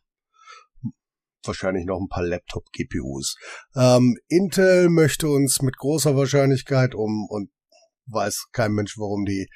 wahrscheinlich 1.44 1.86
noch 1.86 2.00
ein 2.00 2.10
paar 2.10 2.24
Laptop-GPUs. 2.24 3.36
Ähm, 3.76 4.18
Intel 4.28 4.90
möchte 4.90 5.30
uns 5.30 5.62
mit 5.62 5.78
großer 5.78 6.16
Wahrscheinlichkeit 6.16 6.96
um 6.96 7.28
und 7.30 7.50
weiß 8.08 8.48
kein 8.52 8.74
Mensch, 8.74 8.98
warum 8.98 9.26
die 9.26 9.48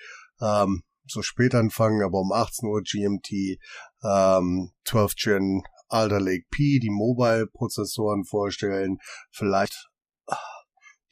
ähm, 0.42 0.84
so 1.06 1.22
spät 1.22 1.54
anfangen, 1.56 2.02
aber 2.02 2.20
um 2.20 2.32
18 2.32 2.68
Uhr 2.70 2.82
GMT 2.82 3.60
ähm, 4.04 4.72
12 4.86 5.16
Gen 5.16 5.64
Alder 5.94 6.20
Lake 6.20 6.46
P, 6.50 6.80
die 6.80 6.90
Mobile-Prozessoren 6.90 8.26
vorstellen, 8.26 8.98
vielleicht 9.32 9.90
ah, 10.28 10.38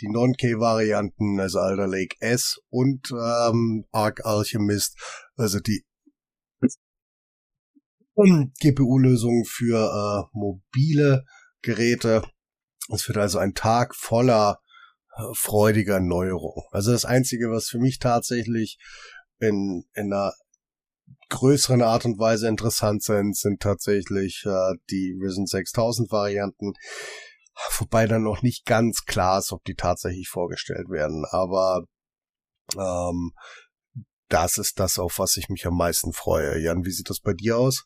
die 0.02 0.10
Non-K-Varianten, 0.10 1.40
also 1.40 1.60
Alder 1.60 1.88
Lake 1.88 2.16
S 2.20 2.60
und 2.70 3.12
ähm, 3.12 3.86
Arc 3.92 4.26
Alchemist, 4.26 4.98
also 5.36 5.60
die 5.60 5.84
GPU-Lösungen 8.16 9.46
für 9.46 9.78
äh, 9.78 10.38
mobile 10.38 11.24
Geräte. 11.62 12.24
Es 12.94 13.08
wird 13.08 13.18
also 13.18 13.40
ein 13.40 13.54
Tag 13.54 13.96
voller 13.96 14.60
freudige 15.34 15.94
Erneuerung. 15.94 16.64
Also 16.72 16.92
das 16.92 17.06
Einzige, 17.06 17.52
was 17.52 17.68
für 17.68 17.80
mich 17.80 18.00
tatsächlich 18.00 18.78
in, 19.40 19.84
in 19.94 20.14
einer 20.14 20.34
größeren 21.30 21.82
Art 21.82 22.06
und 22.06 22.20
Weise 22.20 22.48
interessant 22.48 23.04
sind, 23.04 23.36
sind 23.36 23.62
tatsächlich 23.62 24.44
äh, 24.46 24.76
die 24.90 25.18
Risen 25.22 25.46
6000 25.46 26.12
Varianten. 26.12 26.74
Wobei 27.78 28.08
dann 28.08 28.24
noch 28.24 28.42
nicht 28.42 28.66
ganz 28.66 29.06
klar 29.06 29.40
ist, 29.40 29.52
ob 29.52 29.64
die 29.64 29.76
tatsächlich 29.76 30.28
vorgestellt 30.30 30.90
werden. 30.90 31.26
Aber 31.30 31.86
ähm, 32.78 33.32
das 34.30 34.58
ist 34.58 34.80
das, 34.80 34.98
auf 34.98 35.20
was 35.20 35.38
ich 35.38 35.50
mich 35.50 35.66
am 35.68 35.78
meisten 35.78 36.14
freue. 36.14 36.58
Jan, 36.60 36.86
wie 36.86 36.92
sieht 36.92 37.10
das 37.10 37.20
bei 37.20 37.34
dir 37.34 37.58
aus? 37.58 37.86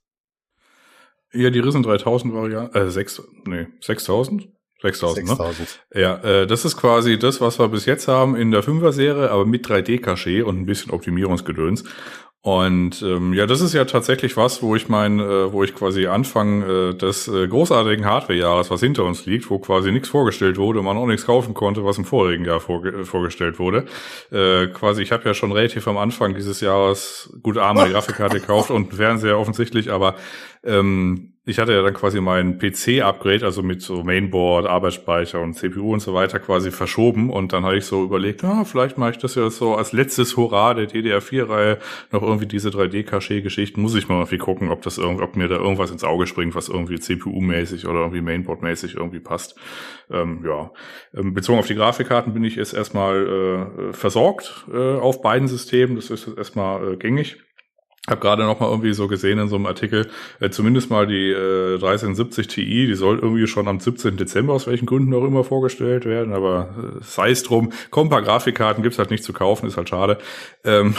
Ja, 1.34 1.50
die 1.50 1.60
Risen 1.60 1.84
3000 1.84 2.34
Variante, 2.34 2.80
äh, 2.80 2.90
6, 2.90 3.24
nee, 3.46 3.68
6000? 3.82 4.48
6000, 4.82 5.28
6000. 5.28 5.86
ne? 5.94 6.02
Ja, 6.02 6.18
äh, 6.24 6.48
das 6.48 6.66
ist 6.66 6.78
quasi 6.78 7.18
das, 7.18 7.42
was 7.42 7.60
wir 7.60 7.68
bis 7.70 7.86
jetzt 7.86 8.08
haben 8.08 8.36
in 8.36 8.52
der 8.52 8.64
5er-Serie, 8.64 9.32
aber 9.32 9.46
mit 9.46 9.66
3D-Caché 9.66 10.44
und 10.44 10.60
ein 10.60 10.66
bisschen 10.66 10.92
Optimierungsgedöns. 10.92 11.84
Und 12.46 13.02
ähm, 13.02 13.34
ja, 13.34 13.48
das 13.48 13.60
ist 13.60 13.74
ja 13.74 13.86
tatsächlich 13.86 14.38
was, 14.38 14.62
wo 14.62 14.76
ich 14.76 14.88
mein, 14.88 15.20
äh, 15.20 15.52
wo 15.52 15.64
ich 15.64 15.74
quasi 15.74 16.06
Anfang 16.06 16.62
äh, 16.62 16.94
des 16.94 17.28
äh, 17.28 17.48
großartigen 17.48 18.06
Hardware-Jahres, 18.06 18.70
was 18.70 18.82
hinter 18.82 19.04
uns 19.04 19.26
liegt, 19.26 19.50
wo 19.50 19.58
quasi 19.58 19.92
nichts 19.92 20.10
vorgestellt 20.10 20.58
wurde, 20.58 20.84
man 20.84 20.96
auch 20.96 21.08
nichts 21.08 21.26
kaufen 21.26 21.56
konnte, 21.56 21.84
was 21.84 21.98
im 21.98 22.06
vorigen 22.06 22.46
Jahr 22.46 22.60
vorge 22.60 22.90
äh, 22.90 23.04
vorgestellt 23.04 23.58
wurde. 23.58 23.86
Äh, 24.32 24.68
quasi, 24.68 25.02
ich 25.02 25.12
habe 25.12 25.26
ja 25.26 25.34
schon 25.34 25.54
relativ 25.54 25.88
am 25.88 25.98
Anfang 25.98 26.36
dieses 26.36 26.62
Jahres 26.62 27.34
gut 27.42 27.58
arme 27.58 27.90
Grafikkarte 27.92 28.40
gekauft 28.40 28.70
und 28.70 28.90
einen 28.90 28.98
Fernseher 28.98 29.40
offensichtlich, 29.40 29.92
aber 29.92 30.14
ähm, 30.64 31.35
ich 31.48 31.60
hatte 31.60 31.74
ja 31.74 31.84
dann 31.84 31.94
quasi 31.94 32.22
mein 32.22 32.58
PC-Upgrade, 32.58 33.46
also 33.46 33.62
mit 33.62 33.82
so 33.82 34.04
Mainboard, 34.04 34.66
Arbeitsspeicher 34.66 35.40
und 35.40 35.54
CPU 35.54 35.94
und 35.94 36.00
so 36.00 36.16
weiter 36.16 36.40
quasi 36.40 36.72
verschoben 36.72 37.30
und 37.30 37.54
dann 37.54 37.64
habe 37.64 37.78
ich 37.78 37.86
so 37.86 38.04
überlegt, 38.04 38.42
ja, 38.42 38.64
vielleicht 38.64 38.98
mache 38.98 39.12
ich 39.12 39.18
das 39.20 39.36
ja 39.36 39.48
so 39.52 39.76
als 39.76 39.94
letztes 39.94 40.38
Hurra 40.38 40.74
der 40.74 40.90
DDR4-Reihe 40.90 41.78
noch 42.12 42.24
irgendwie 42.24 42.48
diese 42.48 42.70
3D-Caché-Geschichten, 42.70 43.80
muss 43.80 43.94
ich 43.94 44.10
mal 44.10 44.16
irgendwie 44.16 44.40
gucken, 44.40 44.70
ob 44.70 44.82
das 44.82 44.98
irgendwie, 44.98 45.24
ob 45.24 45.36
mir 45.36 45.48
da 45.48 45.58
irgendwas 45.58 45.92
ins 45.92 46.04
Auge 46.04 46.26
springt, 46.26 46.56
was 46.56 46.68
irgendwie 46.68 47.00
CPU-mäßig 47.00 47.86
oder 47.86 48.00
irgendwie 48.00 48.22
Mainboard-mäßig 48.22 48.96
irgendwie 48.96 49.20
passt. 49.20 49.56
Ähm, 50.10 50.44
ja, 50.44 50.72
ähm, 51.14 51.36
bezogen 51.36 51.60
auf 51.60 51.68
die 51.68 51.76
Grafikkarten 51.76 52.34
bin 52.34 52.44
ich 52.44 52.56
jetzt 52.56 52.74
erstmal 52.74 53.70
äh, 53.90 53.94
versorgt 53.94 54.66
äh, 54.74 54.96
auf 54.96 55.22
beiden 55.22 55.48
Systemen, 55.48 55.96
das 55.96 56.10
ist 56.10 56.26
jetzt 56.26 56.38
erstmal 56.40 56.94
äh, 56.94 56.98
gängig. 56.98 57.45
Hab 58.08 58.22
gerade 58.22 58.44
noch 58.44 58.60
mal 58.60 58.70
irgendwie 58.70 58.94
so 58.94 59.08
gesehen 59.08 59.40
in 59.40 59.48
so 59.48 59.56
einem 59.56 59.66
Artikel, 59.66 60.08
äh, 60.40 60.50
zumindest 60.50 60.92
mal 60.92 61.08
die 61.08 61.32
äh, 61.32 61.76
1370 61.76 62.48
Ti, 62.48 62.88
die 62.88 62.94
soll 62.94 63.18
irgendwie 63.20 63.48
schon 63.48 63.68
am 63.68 63.80
17. 63.80 64.16
Dezember 64.18 64.54
aus 64.54 64.68
welchen 64.68 64.86
Gründen 64.86 65.14
auch 65.14 65.26
immer 65.26 65.44
vorgestellt 65.44 66.06
werden, 66.06 66.34
aber 66.34 66.70
äh, 66.78 67.04
sei 67.04 67.32
es 67.32 67.44
drum, 67.44 67.72
ein 67.92 68.10
paar 68.10 68.22
Grafikkarten, 68.22 68.84
gibt's 68.84 69.00
halt 69.00 69.10
nicht 69.10 69.24
zu 69.24 69.34
kaufen, 69.34 69.68
ist 69.68 69.78
halt 69.78 69.90
schade. 69.90 70.20
Ähm, 70.64 70.96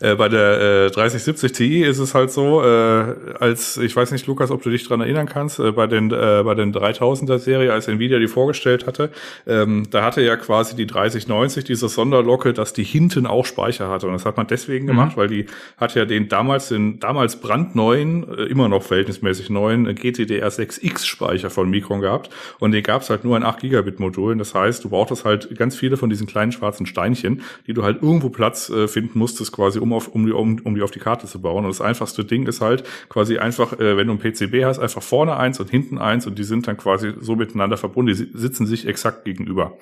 Äh, 0.00 0.14
bei 0.14 0.28
der 0.28 0.86
äh, 0.86 0.90
3070 0.90 1.52
Ti 1.52 1.82
ist 1.82 1.98
es 1.98 2.14
halt 2.14 2.30
so, 2.30 2.62
äh, 2.62 3.14
als 3.40 3.76
ich 3.78 3.94
weiß 3.94 4.12
nicht, 4.12 4.26
Lukas, 4.26 4.50
ob 4.50 4.62
du 4.62 4.70
dich 4.70 4.86
dran 4.86 5.00
erinnern 5.00 5.26
kannst, 5.26 5.58
äh, 5.58 5.72
bei 5.72 5.86
den 5.86 6.12
äh, 6.12 6.42
bei 6.44 6.54
den 6.54 6.72
3000er 6.72 7.38
Serie, 7.38 7.72
als 7.72 7.88
Nvidia 7.88 8.18
die 8.18 8.28
vorgestellt 8.28 8.86
hatte, 8.86 9.10
ähm, 9.46 9.88
da 9.90 10.04
hatte 10.04 10.22
ja 10.22 10.36
quasi 10.36 10.76
die 10.76 10.86
3090 10.86 11.64
diese 11.64 11.88
Sonderlocke, 11.88 12.52
dass 12.52 12.72
die 12.72 12.84
hinten 12.84 13.26
auch 13.26 13.44
Speicher 13.44 13.88
hatte 13.88 14.06
und 14.06 14.12
das 14.12 14.24
hat 14.24 14.36
man 14.36 14.46
deswegen 14.46 14.84
mhm. 14.84 14.90
gemacht, 14.90 15.16
weil 15.16 15.28
die 15.28 15.46
hat 15.78 15.94
ja 15.96 16.04
den 16.04 16.28
damals 16.28 16.68
den 16.68 17.00
damals 17.00 17.40
brandneuen, 17.40 18.26
äh, 18.38 18.42
immer 18.44 18.68
noch 18.68 18.84
verhältnismäßig 18.84 19.50
neuen 19.50 19.86
äh, 19.86 19.90
GTDR6X 19.90 21.06
Speicher 21.06 21.50
von 21.50 21.68
Micron 21.68 22.00
gehabt 22.00 22.30
und 22.60 22.70
den 22.70 22.84
gab's 22.84 23.10
halt 23.10 23.24
nur 23.24 23.36
in 23.36 23.42
8 23.42 23.60
Gigabit 23.60 23.98
Modulen. 23.98 24.38
Das 24.38 24.54
heißt, 24.54 24.84
du 24.84 24.90
brauchtest 24.90 25.24
halt 25.24 25.56
ganz 25.58 25.74
viele 25.74 25.96
von 25.96 26.08
diesen 26.08 26.28
kleinen 26.28 26.52
schwarzen 26.52 26.86
Steinchen, 26.86 27.42
die 27.66 27.74
du 27.74 27.82
halt 27.82 28.00
irgendwo 28.00 28.28
Platz 28.28 28.70
äh, 28.70 28.86
finden 28.86 29.18
musstest, 29.18 29.50
quasi 29.50 29.80
um 29.80 29.87
um, 29.88 29.96
auf, 29.96 30.08
um, 30.08 30.26
die, 30.26 30.32
um, 30.32 30.60
um 30.64 30.74
die 30.74 30.82
auf 30.82 30.90
die 30.90 30.98
Karte 30.98 31.26
zu 31.26 31.40
bauen. 31.40 31.64
Und 31.64 31.70
das 31.70 31.80
einfachste 31.80 32.24
Ding 32.24 32.46
ist 32.46 32.60
halt 32.60 32.84
quasi 33.08 33.38
einfach, 33.38 33.72
äh, 33.74 33.96
wenn 33.96 34.06
du 34.06 34.14
ein 34.14 34.18
PCB 34.18 34.64
hast, 34.64 34.78
einfach 34.78 35.02
vorne 35.02 35.36
eins 35.36 35.60
und 35.60 35.70
hinten 35.70 35.98
eins 35.98 36.26
und 36.26 36.38
die 36.38 36.44
sind 36.44 36.66
dann 36.66 36.76
quasi 36.76 37.12
so 37.20 37.36
miteinander 37.36 37.76
verbunden, 37.76 38.14
die 38.14 38.38
sitzen 38.38 38.66
sich 38.66 38.86
exakt 38.86 39.24
gegenüber. 39.24 39.76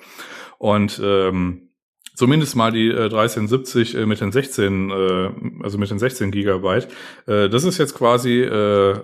Und 0.57 0.99
ähm, 1.03 1.69
zumindest 2.15 2.55
mal 2.55 2.71
die 2.71 2.87
äh, 2.87 3.05
1370 3.05 3.95
äh, 3.95 4.05
mit 4.05 4.21
den 4.21 4.31
16, 4.31 4.89
äh, 4.89 5.29
also 5.63 5.77
mit 5.77 5.91
den 5.91 5.99
16 5.99 6.31
Gigabyte. 6.31 6.87
Äh, 7.27 7.49
das 7.49 7.63
ist 7.63 7.77
jetzt 7.77 7.95
quasi 7.95 8.41
äh, 8.41 8.99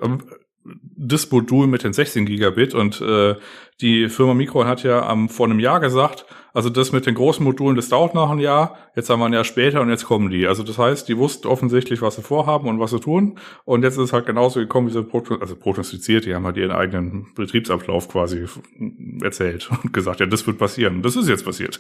das 0.95 1.30
Modul 1.30 1.68
mit 1.68 1.84
den 1.84 1.93
16 1.93 2.26
Gigabit 2.26 2.74
und 2.74 3.01
äh, 3.01 3.36
die 3.82 4.08
Firma 4.10 4.34
Micron 4.34 4.68
hat 4.68 4.84
ja 4.84 5.06
am, 5.06 5.30
vor 5.30 5.47
einem 5.47 5.60
Jahr 5.60 5.80
gesagt, 5.80 6.26
also 6.54 6.70
das 6.70 6.91
mit 6.91 7.06
den 7.06 7.16
großen 7.16 7.43
Modulen, 7.43 7.76
das 7.76 7.89
dauert 7.89 8.14
noch 8.14 8.30
ein 8.30 8.39
Jahr, 8.39 8.78
jetzt 8.95 9.10
haben 9.10 9.20
wir 9.20 9.26
ein 9.26 9.34
Jahr 9.34 9.43
später 9.43 9.82
und 9.82 9.89
jetzt 9.89 10.06
kommen 10.06 10.30
die. 10.30 10.47
Also 10.47 10.64
das 10.64 10.78
heißt, 10.78 11.10
die 11.10 11.18
wussten 11.18 11.47
offensichtlich, 11.47 12.01
was 12.01 12.16
sie 12.16 12.22
vorhaben 12.22 12.68
und 12.68 12.80
was 12.80 12.91
sie 12.91 12.99
tun 12.99 13.39
und 13.66 13.84
jetzt 13.84 13.93
ist 13.93 14.04
es 14.04 14.14
halt 14.14 14.26
genauso 14.26 14.60
gekommen, 14.60 14.88
wie 14.88 14.91
sie 14.91 15.04
prognostiziert, 15.04 15.41
also 15.41 15.56
prognostiziert, 15.56 16.26
die 16.26 16.36
haben 16.36 16.45
halt 16.45 16.58
ihren 16.58 16.72
eigenen 16.72 17.28
Betriebsablauf 17.36 18.08
quasi 18.08 18.45
erzählt 19.22 19.70
und 19.84 19.93
gesagt, 19.93 20.20
ja, 20.20 20.26
das 20.26 20.45
wird 20.45 20.58
passieren. 20.58 21.01
Das 21.01 21.16
ist 21.16 21.28
jetzt 21.28 21.45
passiert. 21.45 21.80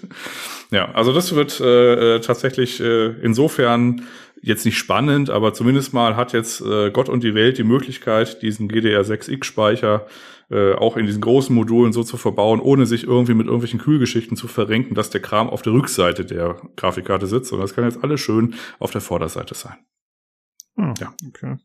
Ja, 0.71 0.91
also 0.93 1.13
das 1.13 1.35
wird 1.35 1.59
äh, 1.59 2.15
äh 2.15 2.19
tatsächlich 2.19 2.79
äh, 2.79 3.11
insofern 3.21 4.01
jetzt 4.43 4.65
nicht 4.65 4.77
spannend, 4.77 5.29
aber 5.29 5.53
zumindest 5.53 5.93
mal 5.93 6.17
hat 6.17 6.33
jetzt 6.33 6.61
äh, 6.61 6.91
Gott 6.91 7.09
und 7.09 7.23
die 7.23 7.33
Welt 7.33 7.57
die 7.57 7.63
Möglichkeit, 7.63 8.41
diesen 8.41 8.69
GDR6X-Speicher 8.69 10.05
äh, 10.49 10.73
auch 10.73 10.97
in 10.97 11.05
diesen 11.05 11.21
großen 11.21 11.55
Modulen 11.55 11.93
so 11.93 12.03
zu 12.03 12.17
verbauen, 12.17 12.59
ohne 12.59 12.85
sich 12.85 13.05
irgendwie 13.05 13.33
mit 13.33 13.47
irgendwelchen 13.47 13.79
Kühlgeschichten 13.79 14.37
zu 14.37 14.47
verrenken, 14.47 14.95
dass 14.95 15.09
der 15.09 15.21
Kram 15.21 15.49
auf 15.49 15.61
der 15.61 15.73
Rückseite 15.73 16.25
der 16.25 16.61
Grafikkarte 16.75 17.27
sitzt. 17.27 17.51
Und 17.53 17.59
das 17.59 17.73
kann 17.73 17.85
jetzt 17.85 18.03
alles 18.03 18.21
schön 18.21 18.55
auf 18.79 18.91
der 18.91 19.01
Vorderseite 19.01 19.55
sein. 19.55 19.77
Hm, 20.75 20.93
ja. 20.99 21.13
Okay. 21.27 21.57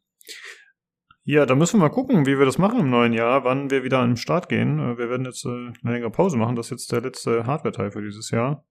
Ja, 1.24 1.45
da 1.45 1.55
müssen 1.55 1.79
wir 1.79 1.89
mal 1.89 1.95
gucken, 1.95 2.24
wie 2.26 2.39
wir 2.39 2.47
das 2.47 2.57
machen 2.57 2.81
im 2.81 2.91
neuen 2.91 3.12
Jahr, 3.12 3.45
wann 3.45 3.70
wir 3.70 3.85
wieder 3.85 3.99
an 3.99 4.11
den 4.11 4.16
Start 4.16 4.49
gehen. 4.49 4.79
Äh, 4.79 4.99
wir 4.99 5.11
werden 5.11 5.26
jetzt 5.26 5.45
äh, 5.45 5.49
eine 5.49 5.93
längere 5.93 6.11
Pause 6.11 6.37
machen. 6.37 6.57
Das 6.57 6.66
ist 6.66 6.70
jetzt 6.70 6.93
der 6.93 7.03
letzte 7.03 7.47
Hardware-Teil 7.47 7.91
für 7.91 8.03
dieses 8.03 8.31
Jahr. 8.31 8.64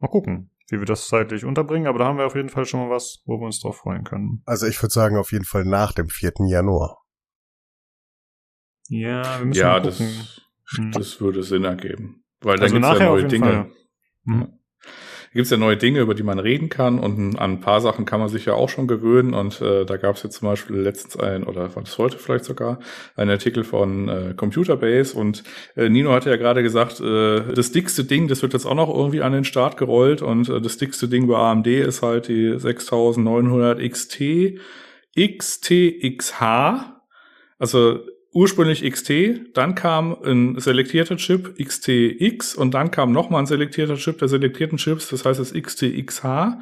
Mal 0.00 0.08
gucken 0.08 0.50
wie 0.70 0.78
wir 0.78 0.86
das 0.86 1.08
zeitlich 1.08 1.44
unterbringen, 1.44 1.86
aber 1.86 1.98
da 1.98 2.06
haben 2.06 2.18
wir 2.18 2.26
auf 2.26 2.34
jeden 2.34 2.48
Fall 2.48 2.64
schon 2.64 2.80
mal 2.80 2.90
was, 2.90 3.22
wo 3.26 3.38
wir 3.38 3.46
uns 3.46 3.60
drauf 3.60 3.76
freuen 3.76 4.04
können. 4.04 4.42
Also 4.46 4.66
ich 4.66 4.80
würde 4.82 4.92
sagen, 4.92 5.16
auf 5.16 5.32
jeden 5.32 5.44
Fall 5.44 5.64
nach 5.64 5.92
dem 5.92 6.08
4. 6.08 6.32
Januar. 6.46 7.03
Ja, 8.88 9.38
wir 9.38 9.46
müssen 9.46 9.60
ja, 9.60 9.72
mal 9.72 9.82
gucken. 9.82 10.06
Das, 10.08 10.78
hm. 10.78 10.92
das 10.92 11.20
würde 11.20 11.42
Sinn 11.42 11.64
ergeben. 11.64 12.24
Weil 12.40 12.60
also 12.60 12.78
da 12.78 12.80
gibt 12.80 12.92
es 12.94 12.98
ja 13.00 13.06
neue 13.06 13.24
Dinge. 13.24 13.70
Hm 14.24 14.58
gibt 15.34 15.46
es 15.46 15.50
ja 15.50 15.56
neue 15.56 15.76
Dinge, 15.76 15.98
über 15.98 16.14
die 16.14 16.22
man 16.22 16.38
reden 16.38 16.68
kann 16.68 17.00
und 17.00 17.36
an 17.36 17.52
ein 17.54 17.60
paar 17.60 17.80
Sachen 17.80 18.04
kann 18.04 18.20
man 18.20 18.28
sich 18.28 18.44
ja 18.44 18.54
auch 18.54 18.68
schon 18.68 18.86
gewöhnen 18.86 19.34
und 19.34 19.60
äh, 19.60 19.84
da 19.84 19.96
gab 19.96 20.14
es 20.14 20.22
jetzt 20.22 20.38
zum 20.38 20.48
Beispiel 20.48 20.76
letztens 20.76 21.16
ein, 21.16 21.42
oder 21.42 21.74
war 21.74 21.82
das 21.82 21.98
heute 21.98 22.18
vielleicht 22.18 22.44
sogar, 22.44 22.78
ein 23.16 23.28
Artikel 23.28 23.64
von 23.64 24.08
äh, 24.08 24.34
Computerbase 24.36 25.18
und 25.18 25.42
äh, 25.74 25.88
Nino 25.88 26.12
hatte 26.12 26.30
ja 26.30 26.36
gerade 26.36 26.62
gesagt, 26.62 27.00
äh, 27.00 27.52
das 27.52 27.72
dickste 27.72 28.04
Ding, 28.04 28.28
das 28.28 28.42
wird 28.42 28.52
jetzt 28.52 28.64
auch 28.64 28.76
noch 28.76 28.94
irgendwie 28.94 29.22
an 29.22 29.32
den 29.32 29.44
Start 29.44 29.76
gerollt 29.76 30.22
und 30.22 30.48
äh, 30.48 30.60
das 30.60 30.76
dickste 30.76 31.08
Ding 31.08 31.26
bei 31.26 31.36
AMD 31.36 31.66
ist 31.66 32.02
halt 32.02 32.28
die 32.28 32.56
6900 32.56 33.80
XT 33.90 34.60
XTXH, 35.18 37.02
also 37.58 37.98
ursprünglich 38.34 38.82
XT, 38.82 39.56
dann 39.56 39.74
kam 39.74 40.16
ein 40.24 40.58
selektierter 40.58 41.16
Chip 41.16 41.54
XTX 41.56 42.56
und 42.56 42.74
dann 42.74 42.90
kam 42.90 43.12
nochmal 43.12 43.40
ein 43.40 43.46
selektierter 43.46 43.94
Chip 43.94 44.18
der 44.18 44.28
selektierten 44.28 44.76
Chips, 44.76 45.08
das 45.08 45.24
heißt 45.24 45.38
das 45.38 45.54
XTXH. 45.54 46.58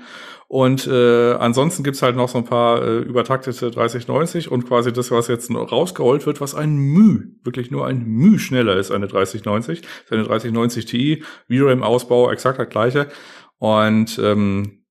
Und 0.48 0.86
äh, 0.86 1.32
ansonsten 1.32 1.82
gibt's 1.82 2.02
halt 2.02 2.14
noch 2.14 2.28
so 2.28 2.36
ein 2.36 2.44
paar 2.44 2.82
äh, 2.82 2.98
übertaktete 2.98 3.70
3090 3.70 4.50
und 4.50 4.68
quasi 4.68 4.92
das, 4.92 5.10
was 5.10 5.28
jetzt 5.28 5.50
noch 5.50 5.72
rausgerollt 5.72 6.26
wird, 6.26 6.42
was 6.42 6.54
ein 6.54 6.76
Müh, 6.76 7.30
wirklich 7.42 7.70
nur 7.70 7.86
ein 7.86 8.04
Müh 8.04 8.38
schneller 8.38 8.76
ist, 8.76 8.90
eine 8.90 9.08
3090. 9.08 9.80
Das 9.80 9.90
ist 10.04 10.12
eine 10.12 10.24
3090 10.24 10.84
Ti, 10.84 11.24
VRAM-Ausbau 11.48 12.30
exakt 12.30 12.58
der 12.58 12.66
gleiche. 12.66 13.08
Und 13.56 14.18
ähm, 14.22 14.81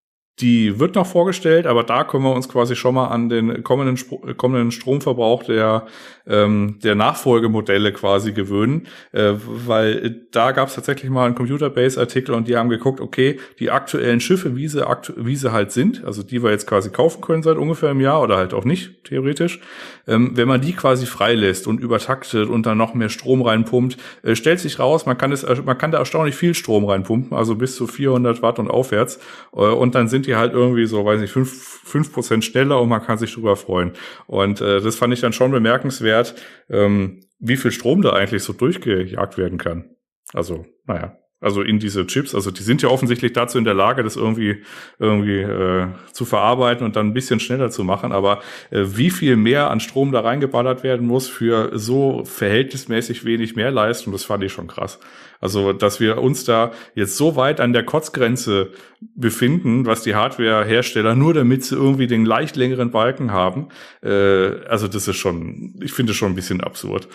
die 0.42 0.80
wird 0.80 0.96
noch 0.96 1.06
vorgestellt, 1.06 1.68
aber 1.68 1.84
da 1.84 2.04
können 2.04 2.24
wir 2.24 2.34
uns 2.34 2.50
quasi 2.50 2.76
schon 2.76 2.96
mal 2.96 3.08
an 3.08 3.30
den 3.30 3.64
kommenden, 3.64 4.38
kommenden 4.38 4.72
Stromverbrauch 4.72 5.44
der, 5.44 5.86
ähm, 6.28 6.80
der 6.84 6.96
Nachfolgemodelle 6.96 7.94
quasi 7.94 8.32
gewöhnen, 8.32 8.88
äh, 9.12 9.34
weil 9.36 10.22
da 10.32 10.52
gab 10.52 10.70
es 10.70 10.76
tatsächlich 10.76 11.12
mal 11.12 11.26
einen 11.26 11.36
Computerbase-Artikel 11.36 12.34
und 12.34 12.48
die 12.48 12.58
haben 12.58 12.70
geguckt, 12.70 13.00
okay, 13.00 13.40
die 13.60 13.70
aktuellen 13.70 14.20
Schiffe, 14.20 14.56
wie 14.56 14.68
sie, 14.68 14.86
aktu 14.86 15.14
wie 15.18 15.36
sie 15.36 15.52
halt 15.52 15.72
sind, 15.72 16.04
also 16.06 16.24
die 16.24 16.42
wir 16.42 16.52
jetzt 16.52 16.68
quasi 16.68 16.90
kaufen 16.90 17.22
können 17.22 17.44
seit 17.44 17.58
ungefähr 17.58 17.90
einem 17.90 18.02
Jahr 18.02 18.22
oder 18.22 18.38
halt 18.38 18.54
auch 18.54 18.66
nicht, 18.66 19.04
theoretisch, 19.04 19.60
ähm, 20.08 20.32
wenn 20.36 20.48
man 20.48 20.62
die 20.62 20.74
quasi 20.74 21.06
freilässt 21.06 21.68
und 21.68 21.80
übertaktet 21.80 22.50
und 22.50 22.66
dann 22.66 22.78
noch 22.78 22.94
mehr 22.94 23.10
Strom 23.10 23.42
reinpumpt, 23.42 23.98
äh, 24.24 24.36
stellt 24.36 24.60
sich 24.60 24.80
raus, 24.80 25.06
man 25.06 25.18
kann, 25.18 25.32
es, 25.32 25.46
man 25.64 25.78
kann 25.78 25.92
da 25.92 26.00
erstaunlich 26.00 26.36
viel 26.36 26.56
Strom 26.56 26.86
reinpumpen, 26.86 27.38
also 27.38 27.56
bis 27.56 27.76
zu 27.76 27.88
400 27.88 28.42
Watt 28.42 28.58
und 28.58 28.70
aufwärts 28.70 29.20
äh, 29.54 29.60
und 29.60 29.96
dann 29.96 30.08
sind 30.08 30.26
die 30.26 30.31
halt 30.36 30.54
irgendwie 30.54 30.86
so, 30.86 31.06
weiß 31.06 31.20
nicht, 31.22 31.32
fünf 31.32 31.80
fünf 31.84 32.14
Prozent 32.14 32.46
schneller 32.46 32.80
und 32.82 32.90
man 32.90 33.02
kann 33.02 33.18
sich 33.18 33.34
drüber 33.34 33.56
freuen. 33.56 33.92
Und 34.28 34.62
äh, 34.62 34.82
das 34.82 34.96
fand 34.96 35.14
ich 35.14 35.20
dann 35.22 35.34
schon 35.34 35.52
bemerkenswert, 35.52 36.36
ähm, 36.70 37.22
wie 37.40 37.58
viel 37.58 37.72
Strom 37.72 38.02
da 38.02 38.14
eigentlich 38.14 38.44
so 38.44 38.54
durchgejagt 38.54 39.38
werden 39.38 39.58
kann. 39.58 39.96
Also, 40.34 40.66
naja, 40.86 41.18
Also 41.44 41.64
in 41.64 41.80
diese 41.80 42.06
Chips. 42.06 42.36
Also 42.36 42.52
die 42.52 42.62
sind 42.62 42.84
ja 42.84 42.90
offensichtlich 42.90 43.34
dazu 43.34 43.58
in 43.58 43.64
der 43.64 43.74
Lage, 43.74 44.04
das 44.04 44.16
irgendwie 44.16 44.64
irgendwie 45.00 45.40
äh, 45.40 45.88
zu 46.14 46.24
verarbeiten 46.24 46.86
und 46.86 46.96
dann 46.96 47.08
ein 47.08 47.14
bisschen 47.14 47.40
schneller 47.40 47.72
zu 47.72 47.84
machen. 47.84 48.12
Aber 48.12 48.42
äh, 48.70 48.84
wie 48.86 49.10
viel 49.10 49.36
mehr 49.36 49.72
an 49.72 49.80
Strom 49.80 50.12
da 50.12 50.20
reingeballert 50.20 50.84
werden 50.84 51.08
muss 51.08 51.28
für 51.28 51.72
so 51.74 52.24
verhältnismäßig 52.26 53.26
wenig 53.26 53.56
Mehrleistung, 53.56 54.14
das 54.14 54.24
fand 54.24 54.44
ich 54.44 54.54
schon 54.54 54.68
krass. 54.68 55.00
Also, 55.42 55.74
dass 55.74 56.00
wir 56.00 56.20
uns 56.20 56.46
da 56.46 56.72
jetzt 56.96 57.18
so 57.18 57.36
weit 57.36 57.60
an 57.60 57.74
der 57.74 57.84
Kotzgrenze 57.84 58.72
befinden, 59.16 59.86
was 59.86 60.04
die 60.04 60.16
Hardware-Hersteller 60.16 61.16
nur 61.16 61.34
damit 61.34 61.66
sie 61.66 61.76
irgendwie 61.76 62.08
den 62.08 62.26
leicht 62.26 62.56
längeren 62.56 62.92
Balken 62.92 63.32
haben. 63.32 63.70
Äh, 64.04 64.64
also, 64.68 64.88
das 64.88 65.08
ist 65.08 65.18
schon, 65.18 65.80
ich 65.82 65.92
finde 65.92 66.14
schon 66.14 66.32
ein 66.32 66.36
bisschen 66.36 66.62
absurd. 66.62 67.08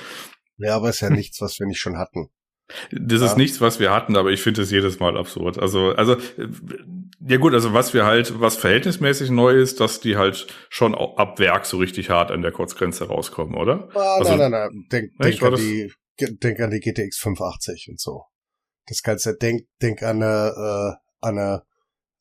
Ja, 0.59 0.77
aber 0.77 0.91
ist 0.91 1.01
ja 1.01 1.11
nichts, 1.11 1.41
was 1.41 1.59
wir 1.59 1.67
nicht 1.67 1.81
schon 1.81 1.97
hatten. 1.97 2.29
Das 2.91 3.21
ja. 3.21 3.27
ist 3.29 3.37
nichts, 3.37 3.61
was 3.61 3.79
wir 3.79 3.93
hatten, 3.93 4.17
aber 4.17 4.31
ich 4.31 4.43
finde 4.43 4.63
es 4.63 4.73
jedes 4.73 4.99
Mal 4.99 5.17
absurd. 5.17 5.59
Also, 5.59 5.91
also, 5.91 6.17
ja 7.21 7.37
gut, 7.37 7.55
also 7.55 7.75
was 7.75 7.95
wir 7.95 8.05
halt, 8.05 8.41
was 8.41 8.57
verhältnismäßig 8.57 9.31
neu 9.31 9.55
ist, 9.55 9.79
dass 9.79 10.01
die 10.01 10.17
halt 10.17 10.49
schon 10.69 10.95
ab 10.95 11.39
Werk 11.39 11.65
so 11.65 11.77
richtig 11.79 12.11
hart 12.11 12.33
an 12.33 12.43
der 12.43 12.51
Kurzgrenze 12.51 13.07
rauskommen, 13.07 13.55
oder? 13.55 13.89
Ah, 13.95 14.17
also, 14.19 14.31
nein, 14.31 14.51
nein, 14.51 14.71
nein. 14.73 14.87
Denk, 14.91 15.17
denk 15.19 15.43
an 15.43 15.55
die, 15.55 15.93
denk 16.21 16.61
an 16.61 16.71
die 16.71 16.81
GTX 16.81 17.19
580 17.19 17.89
und 17.91 18.01
so. 18.01 18.25
Das 18.87 19.03
Ganze, 19.03 19.37
denk, 19.37 19.67
denk 19.83 20.03
an 20.03 20.23
eine, 20.23 20.51
äh, 20.57 20.95
an 21.21 21.39
eine, 21.39 21.63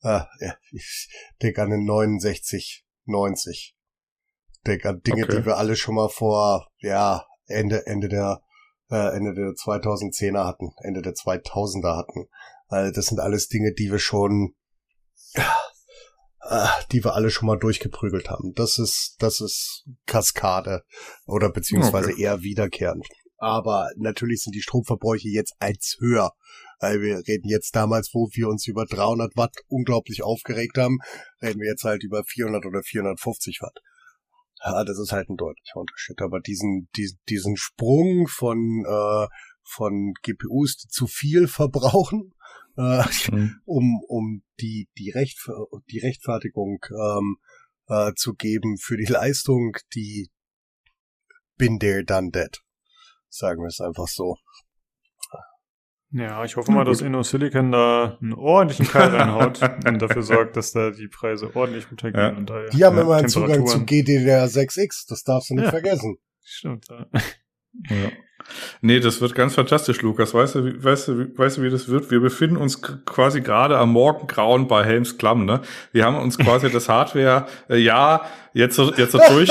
äh, 0.02 0.24
ja, 0.44 0.56
ich 0.72 1.08
denk 1.42 1.58
an 1.58 1.72
eine 1.72 1.82
6990. 1.82 3.76
Denk 4.66 4.84
an 4.84 5.00
Dinge, 5.02 5.24
okay. 5.24 5.36
die 5.36 5.46
wir 5.46 5.56
alle 5.58 5.76
schon 5.76 5.94
mal 5.94 6.08
vor, 6.08 6.68
ja, 6.78 7.24
Ende, 7.46 7.86
Ende 7.86 8.08
der, 8.08 8.42
äh, 8.90 9.16
Ende 9.16 9.32
der 9.32 9.50
2010er 9.50 10.44
hatten, 10.44 10.72
Ende 10.82 11.02
der 11.02 11.12
2000er 11.12 11.96
hatten. 11.96 12.28
Weil 12.68 12.90
das 12.90 13.06
sind 13.06 13.20
alles 13.20 13.46
Dinge, 13.46 13.72
die 13.72 13.92
wir 13.92 14.00
schon, 14.00 14.56
äh, 15.34 16.66
die 16.90 17.04
wir 17.04 17.14
alle 17.14 17.30
schon 17.30 17.46
mal 17.46 17.58
durchgeprügelt 17.58 18.28
haben. 18.28 18.54
Das 18.54 18.78
ist, 18.78 19.14
das 19.20 19.40
ist 19.40 19.84
Kaskade 20.06 20.84
oder 21.26 21.50
beziehungsweise 21.52 22.10
okay. 22.10 22.22
eher 22.22 22.42
wiederkehrend. 22.42 23.06
Aber 23.46 23.92
natürlich 23.94 24.42
sind 24.42 24.56
die 24.56 24.60
Stromverbräuche 24.60 25.28
jetzt 25.28 25.54
eins 25.60 25.98
höher. 26.00 26.32
Weil 26.80 27.00
wir 27.00 27.18
reden 27.28 27.48
jetzt 27.48 27.76
damals, 27.76 28.10
wo 28.12 28.28
wir 28.32 28.48
uns 28.48 28.66
über 28.66 28.86
300 28.86 29.36
Watt 29.36 29.54
unglaublich 29.68 30.24
aufgeregt 30.24 30.76
haben, 30.78 30.98
reden 31.40 31.60
wir 31.60 31.70
jetzt 31.70 31.84
halt 31.84 32.02
über 32.02 32.24
400 32.24 32.66
oder 32.66 32.82
450 32.82 33.60
Watt. 33.62 33.78
Ja, 34.64 34.82
das 34.82 34.98
ist 34.98 35.12
halt 35.12 35.28
ein 35.28 35.36
deutlicher 35.36 35.78
Unterschied. 35.78 36.20
Aber 36.22 36.40
diesen, 36.40 36.88
diesen, 36.96 37.20
diesen 37.28 37.56
Sprung 37.56 38.26
von, 38.26 38.84
äh, 38.84 39.28
von 39.62 40.12
GPUs, 40.22 40.78
die 40.78 40.88
zu 40.88 41.06
viel 41.06 41.46
verbrauchen, 41.46 42.34
äh, 42.76 43.04
mhm. 43.30 43.60
um, 43.64 44.00
um 44.08 44.42
die, 44.58 44.88
die, 44.98 45.10
Recht, 45.10 45.38
die 45.88 46.00
Rechtfertigung 46.00 46.80
ähm, 46.90 47.36
äh, 47.86 48.12
zu 48.16 48.34
geben 48.34 48.76
für 48.76 48.96
die 48.96 49.04
Leistung, 49.04 49.76
die 49.94 50.30
bin 51.56 51.78
there, 51.78 52.04
done 52.04 52.32
that. 52.32 52.65
Sagen 53.28 53.62
wir 53.62 53.68
es 53.68 53.80
einfach 53.80 54.08
so. 54.08 54.36
Ja, 56.12 56.44
ich 56.44 56.56
hoffe 56.56 56.70
mal, 56.70 56.84
dass 56.84 57.00
InnoSilicon 57.00 57.72
da 57.72 58.16
einen 58.22 58.32
ordentlichen 58.32 58.86
Keil 58.86 59.14
reinhaut 59.14 59.60
und 59.86 60.00
dafür 60.00 60.22
sorgt, 60.22 60.56
dass 60.56 60.72
da 60.72 60.90
die 60.90 61.08
Preise 61.08 61.54
ordentlich 61.54 61.90
runtergehen. 61.90 62.24
Ja. 62.24 62.36
Und 62.36 62.48
da, 62.48 62.64
die 62.66 62.84
haben 62.84 62.96
immer 62.96 63.16
einen 63.16 63.28
Zugang 63.28 63.66
zu 63.66 63.78
GDDR6X, 63.78 65.08
das 65.08 65.24
darfst 65.24 65.50
du 65.50 65.54
nicht 65.54 65.64
ja. 65.64 65.70
vergessen. 65.70 66.16
Stimmt, 66.42 66.86
ja. 66.88 67.06
Ja. 67.88 68.10
Nee, 68.80 69.00
das 69.00 69.20
wird 69.20 69.34
ganz 69.34 69.54
fantastisch, 69.54 70.02
Lukas. 70.02 70.32
Weißt 70.32 70.54
du, 70.54 70.64
wie, 70.64 70.84
weißt 70.84 71.08
du, 71.08 71.38
weißt 71.38 71.58
du, 71.58 71.62
wie 71.62 71.70
das 71.70 71.88
wird? 71.88 72.10
Wir 72.10 72.20
befinden 72.20 72.56
uns 72.56 72.80
quasi 72.80 73.40
gerade 73.40 73.76
am 73.78 73.92
Morgengrauen 73.92 74.68
bei 74.68 74.84
Helms 74.84 75.18
Klamm, 75.18 75.44
ne? 75.44 75.60
Wir 75.92 76.04
haben 76.04 76.16
uns 76.16 76.38
quasi 76.38 76.70
das 76.70 76.88
Hardware, 76.88 77.46
äh, 77.68 77.76
ja, 77.76 78.22
jetzt 78.52 78.76
so, 78.76 78.92
jetzt 78.94 79.12
so 79.12 79.18
durch, 79.28 79.50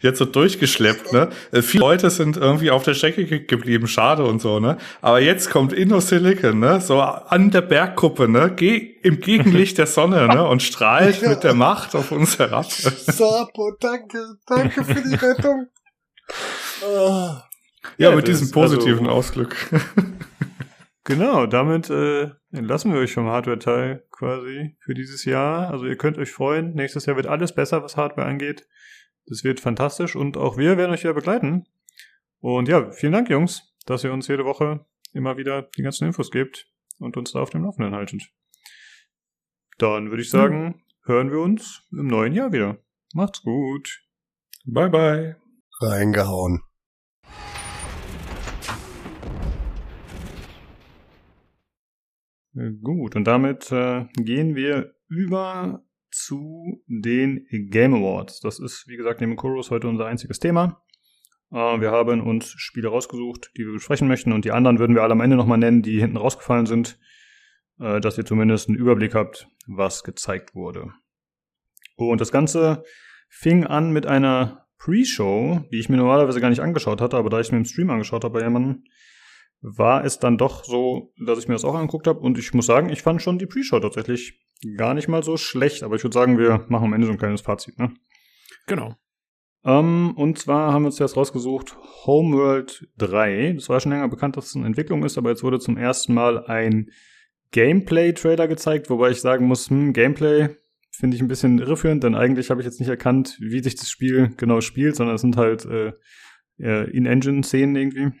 jetzt 0.00 0.18
so 0.18 0.24
durchgeschleppt, 0.24 1.12
ne? 1.12 1.28
Äh, 1.52 1.62
viele 1.62 1.82
Leute 1.82 2.10
sind 2.10 2.36
irgendwie 2.36 2.70
auf 2.70 2.84
der 2.84 2.94
Strecke 2.94 3.26
geblieben, 3.44 3.86
schade 3.86 4.24
und 4.24 4.40
so, 4.40 4.58
ne? 4.58 4.78
Aber 5.02 5.20
jetzt 5.20 5.50
kommt 5.50 5.72
InnoSilicon, 5.72 6.58
ne? 6.58 6.80
So 6.80 7.00
an 7.00 7.50
der 7.50 7.62
Bergkuppe, 7.62 8.28
ne? 8.28 8.52
Geh 8.56 8.78
im 9.02 9.20
Gegenlicht 9.20 9.78
der 9.78 9.86
Sonne, 9.86 10.26
ne? 10.28 10.46
Und 10.48 10.62
strahlt 10.62 11.22
mit 11.22 11.44
der 11.44 11.54
Macht 11.54 11.94
auf 11.94 12.10
uns 12.10 12.38
herab. 12.38 12.70
Sapo, 12.70 13.72
danke, 13.80 14.24
danke 14.46 14.84
für 14.84 15.02
die 15.02 15.14
Rettung. 15.14 15.68
Oh. 16.84 17.34
Ja, 17.96 18.10
ja, 18.10 18.16
mit 18.16 18.28
diesem 18.28 18.50
positiven 18.50 19.06
also, 19.06 19.10
Ausglück. 19.10 19.56
genau, 21.04 21.46
damit 21.46 21.90
äh, 21.90 22.30
entlassen 22.52 22.92
wir 22.92 23.00
euch 23.00 23.12
vom 23.12 23.26
Hardware-Teil 23.26 24.04
quasi 24.10 24.76
für 24.80 24.94
dieses 24.94 25.24
Jahr. 25.24 25.70
Also 25.70 25.86
ihr 25.86 25.96
könnt 25.96 26.18
euch 26.18 26.30
freuen. 26.30 26.74
Nächstes 26.74 27.06
Jahr 27.06 27.16
wird 27.16 27.26
alles 27.26 27.54
besser, 27.54 27.82
was 27.82 27.96
Hardware 27.96 28.26
angeht. 28.26 28.66
Das 29.26 29.44
wird 29.44 29.60
fantastisch 29.60 30.16
und 30.16 30.36
auch 30.36 30.56
wir 30.56 30.76
werden 30.76 30.92
euch 30.92 31.04
wieder 31.04 31.14
begleiten. 31.14 31.66
Und 32.40 32.68
ja, 32.68 32.90
vielen 32.92 33.12
Dank, 33.12 33.28
Jungs, 33.28 33.74
dass 33.86 34.04
ihr 34.04 34.12
uns 34.12 34.28
jede 34.28 34.44
Woche 34.44 34.84
immer 35.12 35.36
wieder 35.36 35.62
die 35.76 35.82
ganzen 35.82 36.06
Infos 36.06 36.30
gebt 36.30 36.66
und 36.98 37.16
uns 37.16 37.32
da 37.32 37.40
auf 37.40 37.50
dem 37.50 37.64
Laufenden 37.64 37.94
haltet. 37.94 38.30
Dann 39.78 40.10
würde 40.10 40.22
ich 40.22 40.30
sagen, 40.30 40.66
hm. 40.66 40.74
hören 41.04 41.30
wir 41.30 41.40
uns 41.40 41.82
im 41.92 42.06
neuen 42.06 42.32
Jahr 42.32 42.52
wieder. 42.52 42.78
Macht's 43.14 43.42
gut. 43.42 44.02
Bye 44.64 44.90
bye. 44.90 45.47
Reingehauen. 45.80 46.62
Gut, 52.82 53.14
und 53.14 53.24
damit 53.24 53.70
äh, 53.70 54.06
gehen 54.16 54.56
wir 54.56 54.94
über 55.08 55.84
zu 56.10 56.82
den 56.86 57.46
Game 57.70 57.94
Awards. 57.94 58.40
Das 58.40 58.58
ist, 58.58 58.88
wie 58.88 58.96
gesagt, 58.96 59.20
neben 59.20 59.36
Chorus 59.36 59.70
heute 59.70 59.86
unser 59.88 60.06
einziges 60.06 60.40
Thema. 60.40 60.82
Äh, 61.52 61.80
wir 61.80 61.92
haben 61.92 62.20
uns 62.20 62.50
Spiele 62.56 62.88
rausgesucht, 62.88 63.52
die 63.56 63.64
wir 63.64 63.72
besprechen 63.72 64.08
möchten, 64.08 64.32
und 64.32 64.44
die 64.44 64.52
anderen 64.52 64.78
würden 64.78 64.96
wir 64.96 65.02
alle 65.02 65.12
am 65.12 65.20
Ende 65.20 65.36
nochmal 65.36 65.58
nennen, 65.58 65.82
die 65.82 66.00
hinten 66.00 66.16
rausgefallen 66.16 66.66
sind, 66.66 66.98
äh, 67.78 68.00
dass 68.00 68.18
ihr 68.18 68.26
zumindest 68.26 68.68
einen 68.68 68.78
Überblick 68.78 69.14
habt, 69.14 69.48
was 69.66 70.02
gezeigt 70.02 70.54
wurde. 70.54 70.92
Und 71.96 72.20
das 72.20 72.32
Ganze 72.32 72.82
fing 73.28 73.64
an 73.64 73.92
mit 73.92 74.06
einer 74.06 74.67
Pre-Show, 74.78 75.64
die 75.72 75.78
ich 75.78 75.88
mir 75.88 75.96
normalerweise 75.96 76.40
gar 76.40 76.50
nicht 76.50 76.60
angeschaut 76.60 77.00
hatte, 77.00 77.16
aber 77.16 77.30
da 77.30 77.40
ich 77.40 77.50
mir 77.50 77.58
im 77.58 77.64
Stream 77.64 77.90
angeschaut 77.90 78.24
habe 78.24 78.38
bei 78.38 78.44
jemandem, 78.44 78.84
war 79.60 80.04
es 80.04 80.18
dann 80.18 80.38
doch 80.38 80.64
so, 80.64 81.12
dass 81.18 81.38
ich 81.38 81.48
mir 81.48 81.54
das 81.54 81.64
auch 81.64 81.74
angeguckt 81.74 82.06
habe. 82.06 82.20
Und 82.20 82.38
ich 82.38 82.54
muss 82.54 82.66
sagen, 82.66 82.90
ich 82.90 83.02
fand 83.02 83.20
schon 83.20 83.38
die 83.38 83.46
Pre-Show 83.46 83.80
tatsächlich 83.80 84.40
gar 84.76 84.94
nicht 84.94 85.08
mal 85.08 85.22
so 85.22 85.36
schlecht. 85.36 85.82
Aber 85.82 85.96
ich 85.96 86.04
würde 86.04 86.14
sagen, 86.14 86.38
wir 86.38 86.64
machen 86.68 86.86
am 86.86 86.92
Ende 86.92 87.06
so 87.06 87.12
ein 87.12 87.18
kleines 87.18 87.40
Fazit, 87.40 87.78
ne? 87.78 87.92
Genau. 88.66 88.94
Ähm, 89.64 90.12
und 90.16 90.38
zwar 90.38 90.72
haben 90.72 90.82
wir 90.82 90.86
uns 90.86 90.98
jetzt 90.98 91.16
rausgesucht 91.16 91.76
Homeworld 92.06 92.88
3. 92.98 93.54
Das 93.54 93.68
war 93.68 93.80
schon 93.80 93.92
länger 93.92 94.08
bekannt, 94.08 94.36
dass 94.36 94.46
es 94.46 94.56
eine 94.56 94.66
Entwicklung 94.66 95.04
ist, 95.04 95.18
aber 95.18 95.30
jetzt 95.30 95.42
wurde 95.42 95.58
zum 95.58 95.76
ersten 95.76 96.14
Mal 96.14 96.46
ein 96.46 96.90
Gameplay-Trailer 97.50 98.46
gezeigt, 98.46 98.90
wobei 98.90 99.10
ich 99.10 99.20
sagen 99.20 99.46
muss, 99.46 99.70
hm, 99.70 99.92
Gameplay 99.92 100.50
finde 100.90 101.16
ich 101.16 101.22
ein 101.22 101.28
bisschen 101.28 101.58
irreführend, 101.58 102.04
denn 102.04 102.14
eigentlich 102.14 102.50
habe 102.50 102.60
ich 102.60 102.66
jetzt 102.66 102.80
nicht 102.80 102.88
erkannt, 102.88 103.36
wie 103.40 103.62
sich 103.62 103.76
das 103.76 103.88
Spiel 103.88 104.30
genau 104.36 104.60
spielt, 104.60 104.96
sondern 104.96 105.14
es 105.14 105.20
sind 105.20 105.36
halt 105.36 105.64
äh, 105.64 105.92
In-Engine-Szenen 106.90 107.76
irgendwie. 107.76 108.12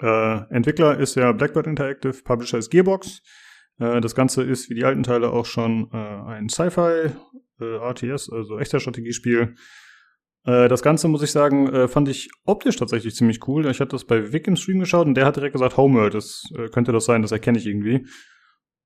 Äh, 0.00 0.54
Entwickler 0.54 0.98
ist 0.98 1.14
ja 1.14 1.32
Blackbird 1.32 1.66
Interactive, 1.66 2.22
Publisher 2.24 2.58
ist 2.58 2.70
Gearbox. 2.70 3.22
Äh, 3.78 4.00
das 4.00 4.14
Ganze 4.14 4.42
ist 4.42 4.68
wie 4.70 4.74
die 4.74 4.84
alten 4.84 5.02
Teile 5.02 5.30
auch 5.30 5.46
schon 5.46 5.90
äh, 5.92 5.96
ein 5.96 6.48
Sci-Fi 6.48 7.10
äh, 7.60 7.76
RTS, 7.90 8.30
also 8.30 8.58
echter 8.58 8.80
Strategiespiel. 8.80 9.54
Äh, 10.44 10.68
das 10.68 10.82
Ganze, 10.82 11.08
muss 11.08 11.22
ich 11.22 11.30
sagen, 11.30 11.88
fand 11.88 12.08
ich 12.08 12.30
optisch 12.44 12.76
tatsächlich 12.76 13.14
ziemlich 13.14 13.46
cool. 13.48 13.66
Ich 13.66 13.80
hatte 13.80 13.92
das 13.92 14.04
bei 14.04 14.32
Vic 14.32 14.46
im 14.46 14.56
Stream 14.56 14.80
geschaut 14.80 15.06
und 15.06 15.14
der 15.14 15.26
hat 15.26 15.36
direkt 15.36 15.52
gesagt, 15.52 15.76
Homeworld, 15.76 16.14
das 16.14 16.44
könnte 16.72 16.92
das 16.92 17.04
sein, 17.04 17.22
das 17.22 17.32
erkenne 17.32 17.58
ich 17.58 17.66
irgendwie. 17.66 18.06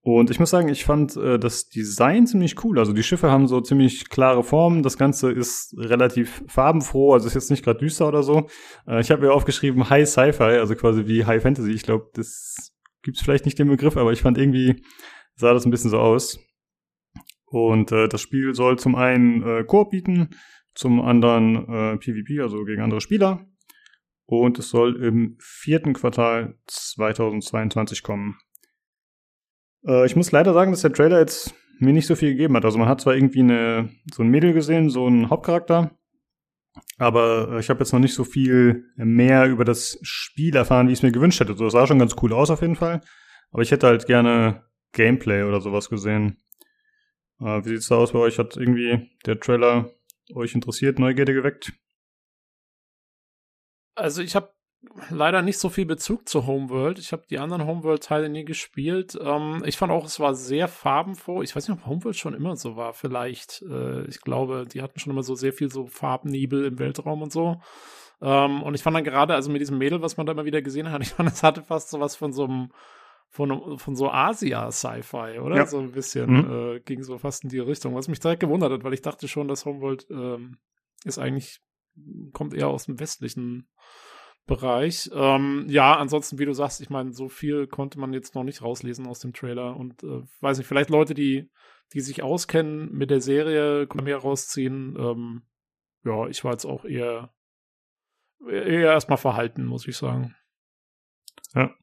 Und 0.06 0.30
ich 0.30 0.38
muss 0.38 0.50
sagen, 0.50 0.68
ich 0.68 0.84
fand 0.84 1.16
äh, 1.16 1.38
das 1.38 1.70
Design 1.70 2.26
ziemlich 2.26 2.62
cool. 2.62 2.78
Also 2.78 2.92
die 2.92 3.02
Schiffe 3.02 3.30
haben 3.30 3.48
so 3.48 3.62
ziemlich 3.62 4.10
klare 4.10 4.44
Formen. 4.44 4.82
Das 4.82 4.98
Ganze 4.98 5.32
ist 5.32 5.74
relativ 5.78 6.44
farbenfroh, 6.46 7.14
also 7.14 7.26
ist 7.26 7.32
jetzt 7.32 7.50
nicht 7.50 7.64
gerade 7.64 7.78
düster 7.78 8.06
oder 8.06 8.22
so. 8.22 8.48
Äh, 8.86 9.00
ich 9.00 9.10
habe 9.10 9.22
mir 9.22 9.32
aufgeschrieben 9.32 9.88
High 9.88 10.06
Sci-Fi, 10.06 10.58
also 10.58 10.74
quasi 10.74 11.06
wie 11.06 11.24
High 11.24 11.42
Fantasy. 11.42 11.70
Ich 11.70 11.84
glaube, 11.84 12.10
das 12.12 12.74
gibt's 13.02 13.22
vielleicht 13.22 13.46
nicht 13.46 13.58
den 13.58 13.68
Begriff, 13.68 13.96
aber 13.96 14.12
ich 14.12 14.20
fand 14.20 14.36
irgendwie 14.36 14.82
sah 15.36 15.54
das 15.54 15.64
ein 15.64 15.70
bisschen 15.70 15.90
so 15.90 15.98
aus. 15.98 16.38
Und 17.46 17.90
äh, 17.90 18.06
das 18.06 18.20
Spiel 18.20 18.54
soll 18.54 18.78
zum 18.78 18.96
einen 18.96 19.42
äh, 19.42 19.64
Koop 19.64 19.90
bieten, 19.90 20.36
zum 20.74 21.00
anderen 21.00 21.66
äh, 21.66 21.96
PvP, 21.96 22.40
also 22.40 22.62
gegen 22.64 22.82
andere 22.82 23.00
Spieler. 23.00 23.46
Und 24.26 24.58
es 24.58 24.68
soll 24.68 25.02
im 25.02 25.38
vierten 25.40 25.94
Quartal 25.94 26.58
2022 26.66 28.02
kommen. 28.02 28.36
Äh, 29.86 30.06
ich 30.06 30.16
muss 30.16 30.32
leider 30.32 30.52
sagen, 30.52 30.70
dass 30.70 30.82
der 30.82 30.92
Trailer 30.92 31.20
jetzt 31.20 31.54
mir 31.78 31.92
nicht 31.92 32.06
so 32.06 32.14
viel 32.14 32.30
gegeben 32.30 32.56
hat. 32.56 32.64
Also 32.64 32.78
man 32.78 32.88
hat 32.88 33.00
zwar 33.00 33.14
irgendwie 33.14 33.40
eine, 33.40 33.90
so 34.12 34.22
ein 34.22 34.28
Mädel 34.28 34.52
gesehen, 34.52 34.90
so 34.90 35.06
einen 35.06 35.30
Hauptcharakter. 35.30 35.90
Aber 36.98 37.52
äh, 37.52 37.60
ich 37.60 37.70
habe 37.70 37.80
jetzt 37.80 37.92
noch 37.92 38.00
nicht 38.00 38.14
so 38.14 38.24
viel 38.24 38.84
mehr 38.96 39.46
über 39.46 39.64
das 39.64 39.98
Spiel 40.02 40.54
erfahren, 40.56 40.88
wie 40.88 40.92
ich 40.92 40.98
es 40.98 41.02
mir 41.02 41.12
gewünscht 41.12 41.40
hätte. 41.40 41.54
So, 41.54 41.64
das 41.64 41.72
sah 41.72 41.86
schon 41.86 41.98
ganz 41.98 42.14
cool 42.22 42.32
aus 42.32 42.50
auf 42.50 42.62
jeden 42.62 42.76
Fall. 42.76 43.00
Aber 43.50 43.62
ich 43.62 43.70
hätte 43.70 43.86
halt 43.86 44.06
gerne 44.06 44.64
Gameplay 44.92 45.42
oder 45.42 45.60
sowas 45.60 45.88
gesehen. 45.88 46.38
Äh, 47.40 47.64
wie 47.64 47.70
sieht's 47.70 47.88
da 47.88 47.96
aus 47.96 48.12
bei 48.12 48.18
euch? 48.18 48.38
Hat 48.38 48.56
irgendwie 48.56 49.10
der 49.26 49.38
Trailer 49.40 49.90
euch 50.34 50.54
interessiert, 50.54 50.98
Neugierde 50.98 51.34
geweckt? 51.34 51.72
Also 53.96 54.22
ich 54.22 54.34
habe 54.34 54.52
leider 55.10 55.42
nicht 55.42 55.58
so 55.58 55.68
viel 55.68 55.86
Bezug 55.86 56.28
zu 56.28 56.46
Homeworld. 56.46 56.98
Ich 56.98 57.12
habe 57.12 57.24
die 57.28 57.38
anderen 57.38 57.66
Homeworld-Teile 57.66 58.28
nie 58.28 58.44
gespielt. 58.44 59.18
Ähm, 59.20 59.62
ich 59.64 59.76
fand 59.76 59.92
auch, 59.92 60.04
es 60.04 60.20
war 60.20 60.34
sehr 60.34 60.68
farbenfroh. 60.68 61.42
Ich 61.42 61.54
weiß 61.54 61.68
nicht, 61.68 61.78
ob 61.78 61.86
Homeworld 61.86 62.16
schon 62.16 62.34
immer 62.34 62.56
so 62.56 62.76
war. 62.76 62.92
Vielleicht. 62.92 63.62
Äh, 63.62 64.04
ich 64.06 64.20
glaube, 64.20 64.66
die 64.70 64.82
hatten 64.82 64.98
schon 64.98 65.12
immer 65.12 65.22
so 65.22 65.34
sehr 65.34 65.52
viel 65.52 65.70
so 65.70 65.86
Farbnebel 65.86 66.64
im 66.64 66.78
Weltraum 66.78 67.22
und 67.22 67.32
so. 67.32 67.60
Ähm, 68.20 68.62
und 68.62 68.74
ich 68.74 68.82
fand 68.82 68.96
dann 68.96 69.04
gerade, 69.04 69.34
also 69.34 69.50
mit 69.50 69.60
diesem 69.60 69.78
Mädel, 69.78 70.02
was 70.02 70.16
man 70.16 70.26
da 70.26 70.32
immer 70.32 70.44
wieder 70.44 70.62
gesehen 70.62 70.90
hat, 70.90 71.02
ich 71.02 71.10
fand, 71.10 71.30
es 71.30 71.42
hatte 71.42 71.62
fast 71.62 71.90
so 71.90 72.00
was 72.00 72.16
von 72.16 72.32
so 72.32 72.44
einem 72.44 72.70
von, 73.30 73.78
von 73.78 73.96
so 73.96 74.10
Asia-Sci-Fi, 74.12 75.40
oder? 75.40 75.56
Ja. 75.56 75.66
So 75.66 75.80
ein 75.80 75.90
bisschen 75.90 76.30
mhm. 76.30 76.76
äh, 76.76 76.80
ging 76.80 77.02
so 77.02 77.18
fast 77.18 77.42
in 77.42 77.50
die 77.50 77.58
Richtung, 77.58 77.96
was 77.96 78.06
mich 78.06 78.20
direkt 78.20 78.38
gewundert 78.38 78.70
hat, 78.70 78.84
weil 78.84 78.94
ich 78.94 79.02
dachte 79.02 79.26
schon, 79.26 79.48
dass 79.48 79.64
Homeworld 79.64 80.06
ähm, 80.08 80.58
ist 81.04 81.18
eigentlich, 81.18 81.60
kommt 82.32 82.54
eher 82.54 82.68
aus 82.68 82.86
dem 82.86 83.00
westlichen 83.00 83.66
Bereich. 84.46 85.10
Ähm, 85.14 85.64
ja, 85.68 85.96
ansonsten, 85.96 86.38
wie 86.38 86.44
du 86.44 86.52
sagst, 86.52 86.80
ich 86.82 86.90
meine, 86.90 87.12
so 87.12 87.28
viel 87.28 87.66
konnte 87.66 87.98
man 87.98 88.12
jetzt 88.12 88.34
noch 88.34 88.44
nicht 88.44 88.60
rauslesen 88.60 89.06
aus 89.06 89.20
dem 89.20 89.32
Trailer 89.32 89.76
und 89.76 90.02
äh, 90.02 90.22
weiß 90.40 90.58
nicht, 90.58 90.66
vielleicht 90.66 90.90
Leute, 90.90 91.14
die, 91.14 91.50
die 91.94 92.00
sich 92.00 92.22
auskennen 92.22 92.92
mit 92.92 93.10
der 93.10 93.22
Serie, 93.22 93.86
können 93.86 94.04
mehr 94.04 94.18
rausziehen. 94.18 94.96
Ähm, 94.98 95.42
ja, 96.04 96.26
ich 96.28 96.44
war 96.44 96.52
jetzt 96.52 96.66
auch 96.66 96.84
eher, 96.84 97.32
eher 98.46 98.92
erstmal 98.92 99.16
verhalten, 99.16 99.64
muss 99.64 99.88
ich 99.88 99.96
sagen. 99.96 100.34
Ja. 101.54 101.74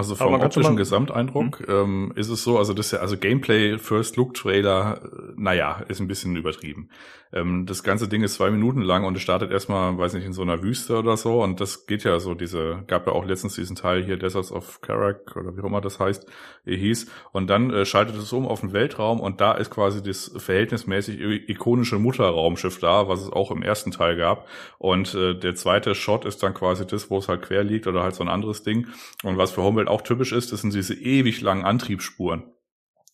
Also 0.00 0.14
vom 0.14 0.32
optischen 0.32 0.76
Gesamteindruck 0.76 1.58
hm? 1.58 1.66
ähm, 1.68 2.12
ist 2.14 2.30
es 2.30 2.42
so, 2.42 2.56
also 2.56 2.72
das 2.72 2.86
ist 2.86 2.92
ja, 2.92 2.98
also 3.00 3.18
Gameplay, 3.18 3.78
First 3.78 4.16
Look 4.16 4.32
Trailer, 4.32 5.02
äh, 5.04 5.32
naja, 5.36 5.82
ist 5.88 6.00
ein 6.00 6.08
bisschen 6.08 6.36
übertrieben. 6.36 6.88
Ähm, 7.32 7.66
das 7.66 7.82
ganze 7.82 8.08
Ding 8.08 8.22
ist 8.22 8.34
zwei 8.34 8.50
Minuten 8.50 8.82
lang 8.82 9.04
und 9.04 9.16
es 9.16 9.22
startet 9.22 9.52
erstmal, 9.52 9.96
weiß 9.96 10.14
nicht, 10.14 10.24
in 10.24 10.32
so 10.32 10.42
einer 10.42 10.62
Wüste 10.62 10.98
oder 10.98 11.16
so 11.16 11.42
und 11.42 11.60
das 11.60 11.86
geht 11.86 12.02
ja 12.02 12.18
so, 12.18 12.34
diese, 12.34 12.82
gab 12.86 13.06
ja 13.06 13.12
auch 13.12 13.24
letztens 13.24 13.54
diesen 13.54 13.76
Teil 13.76 14.02
hier, 14.02 14.16
Deserts 14.16 14.50
of 14.50 14.80
Karak 14.80 15.36
oder 15.36 15.56
wie 15.56 15.60
auch 15.60 15.66
immer 15.66 15.80
das 15.80 16.00
heißt, 16.00 16.26
hieß 16.64 17.06
und 17.32 17.48
dann 17.48 17.70
äh, 17.70 17.84
schaltet 17.84 18.16
es 18.16 18.32
um 18.32 18.46
auf 18.46 18.60
den 18.60 18.72
Weltraum 18.72 19.20
und 19.20 19.40
da 19.40 19.52
ist 19.52 19.70
quasi 19.70 20.02
das 20.02 20.32
verhältnismäßig 20.36 21.20
ikonische 21.48 21.98
Mutterraumschiff 21.98 22.80
da, 22.80 23.06
was 23.08 23.22
es 23.22 23.30
auch 23.30 23.50
im 23.50 23.62
ersten 23.62 23.92
Teil 23.92 24.16
gab 24.16 24.48
und 24.78 25.14
äh, 25.14 25.34
der 25.34 25.54
zweite 25.54 25.94
Shot 25.94 26.24
ist 26.24 26.42
dann 26.42 26.54
quasi 26.54 26.84
das, 26.86 27.10
wo 27.10 27.18
es 27.18 27.28
halt 27.28 27.42
quer 27.42 27.62
liegt 27.62 27.86
oder 27.86 28.02
halt 28.02 28.14
so 28.14 28.24
ein 28.24 28.28
anderes 28.28 28.64
Ding 28.64 28.88
und 29.22 29.38
was 29.38 29.52
für 29.52 29.62
Homeworld 29.62 29.88
auch 29.90 30.02
typisch 30.02 30.32
ist, 30.32 30.52
das 30.52 30.62
sind 30.62 30.74
diese 30.74 30.94
ewig 30.94 31.40
langen 31.40 31.64
Antriebsspuren 31.64 32.44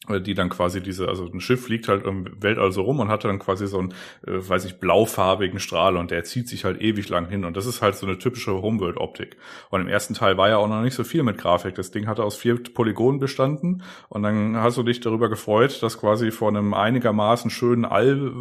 die 0.09 0.34
dann 0.34 0.51
quasi 0.51 0.80
diese, 0.80 1.09
also 1.09 1.26
ein 1.26 1.40
Schiff 1.40 1.64
fliegt 1.64 1.88
halt 1.88 2.05
im 2.05 2.30
Weltall 2.40 2.70
so 2.70 2.82
rum 2.82 3.01
und 3.01 3.09
hat 3.09 3.24
dann 3.24 3.38
quasi 3.38 3.66
so 3.66 3.78
einen, 3.78 3.90
äh, 4.26 4.49
weiß 4.49 4.64
ich, 4.64 4.78
blaufarbigen 4.78 5.59
Strahl 5.59 5.97
und 5.97 6.11
der 6.11 6.22
zieht 6.22 6.49
sich 6.49 6.64
halt 6.64 6.80
ewig 6.80 7.09
lang 7.09 7.28
hin 7.28 7.44
und 7.44 7.57
das 7.57 7.66
ist 7.66 7.82
halt 7.82 7.97
so 7.97 8.07
eine 8.07 8.18
typische 8.18 8.53
Homeworld-Optik. 8.62 9.36
Und 9.70 9.80
im 9.80 9.88
ersten 9.88 10.14
Teil 10.14 10.36
war 10.36 10.49
ja 10.49 10.59
auch 10.59 10.68
noch 10.68 10.82
nicht 10.82 10.94
so 10.94 11.03
viel 11.03 11.22
mit 11.22 11.38
Grafik. 11.38 11.74
Das 11.74 11.90
Ding 11.90 12.07
hatte 12.07 12.22
aus 12.22 12.36
vier 12.36 12.62
Polygonen 12.62 13.18
bestanden 13.18 13.82
und 14.09 14.22
dann 14.22 14.57
hast 14.57 14.76
du 14.76 14.82
dich 14.82 15.01
darüber 15.01 15.28
gefreut, 15.28 15.82
dass 15.82 15.99
quasi 15.99 16.30
vor 16.30 16.49
einem 16.49 16.72
einigermaßen 16.74 17.51
schönen 17.51 17.84
All, 17.84 18.32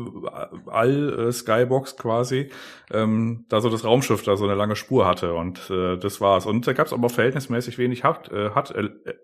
All 0.67 1.29
äh, 1.29 1.65
quasi 1.97 2.49
ähm, 2.91 3.45
da 3.49 3.61
so 3.61 3.69
das 3.69 3.83
Raumschiff 3.83 4.23
da 4.23 4.37
so 4.37 4.45
eine 4.45 4.55
lange 4.55 4.75
Spur 4.75 5.07
hatte 5.07 5.33
und 5.33 5.69
äh, 5.69 5.97
das 5.97 6.21
war's. 6.21 6.45
Und 6.45 6.67
da 6.67 6.73
gab 6.73 6.87
es 6.87 6.93
aber 6.93 7.09
verhältnismäßig 7.09 7.77
wenig 7.77 8.03
Hat, 8.03 8.31
äh, 8.31 8.51
Hat 8.51 8.73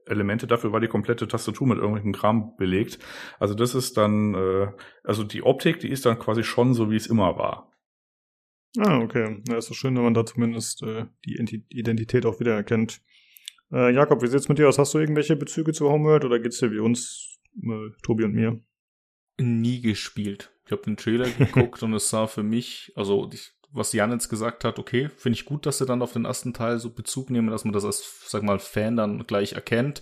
Elemente. 0.05 0.47
Dafür 0.47 0.71
war 0.71 0.79
die 0.79 0.87
komplette 0.87 1.27
Tastatur 1.27 1.67
mit 1.67 1.77
irgendwelchen 1.77 2.13
Kram 2.21 2.55
belegt. 2.55 2.99
Also 3.39 3.53
das 3.55 3.75
ist 3.75 3.97
dann, 3.97 4.35
äh, 4.35 4.67
also 5.03 5.23
die 5.23 5.43
Optik, 5.43 5.79
die 5.79 5.89
ist 5.89 6.05
dann 6.05 6.19
quasi 6.19 6.43
schon 6.43 6.73
so, 6.73 6.91
wie 6.91 6.95
es 6.95 7.07
immer 7.07 7.37
war. 7.37 7.71
Ah, 8.77 8.99
okay. 8.99 9.41
Ja, 9.49 9.57
ist 9.57 9.69
doch 9.69 9.75
schön, 9.75 9.95
wenn 9.95 10.03
man 10.03 10.13
da 10.13 10.25
zumindest 10.25 10.83
äh, 10.83 11.05
die 11.25 11.63
Identität 11.69 12.25
auch 12.25 12.39
wieder 12.39 12.55
erkennt. 12.55 13.01
Äh, 13.71 13.93
Jakob, 13.93 14.21
wie 14.21 14.27
sieht's 14.27 14.49
mit 14.49 14.59
dir 14.59 14.69
aus? 14.69 14.77
Hast 14.77 14.93
du 14.93 14.99
irgendwelche 14.99 15.35
Bezüge 15.35 15.73
zu 15.73 15.89
Homeworld 15.89 16.25
oder 16.25 16.39
geht's 16.39 16.59
dir 16.59 16.71
wie 16.71 16.79
uns, 16.79 17.39
äh, 17.63 17.89
Tobi 18.03 18.23
und 18.23 18.33
mir? 18.33 18.59
Nie 19.39 19.81
gespielt. 19.81 20.53
Ich 20.65 20.71
habe 20.71 20.83
den 20.83 20.95
Trailer 20.97 21.29
geguckt 21.29 21.83
und 21.83 21.93
es 21.93 22.09
sah 22.09 22.27
für 22.27 22.43
mich, 22.43 22.93
also 22.95 23.29
ich, 23.33 23.51
was 23.71 23.91
Jan 23.91 24.11
jetzt 24.11 24.29
gesagt 24.29 24.63
hat, 24.63 24.79
okay, 24.79 25.09
finde 25.17 25.35
ich 25.35 25.45
gut, 25.45 25.65
dass 25.65 25.79
sie 25.79 25.85
dann 25.85 26.01
auf 26.01 26.13
den 26.13 26.25
ersten 26.25 26.53
Teil 26.53 26.79
so 26.79 26.91
Bezug 26.91 27.29
nehmen, 27.29 27.49
dass 27.49 27.65
man 27.65 27.73
das 27.73 27.83
als, 27.83 28.25
sag 28.27 28.43
mal, 28.43 28.59
Fan 28.59 28.95
dann 28.95 29.25
gleich 29.27 29.53
erkennt. 29.53 30.01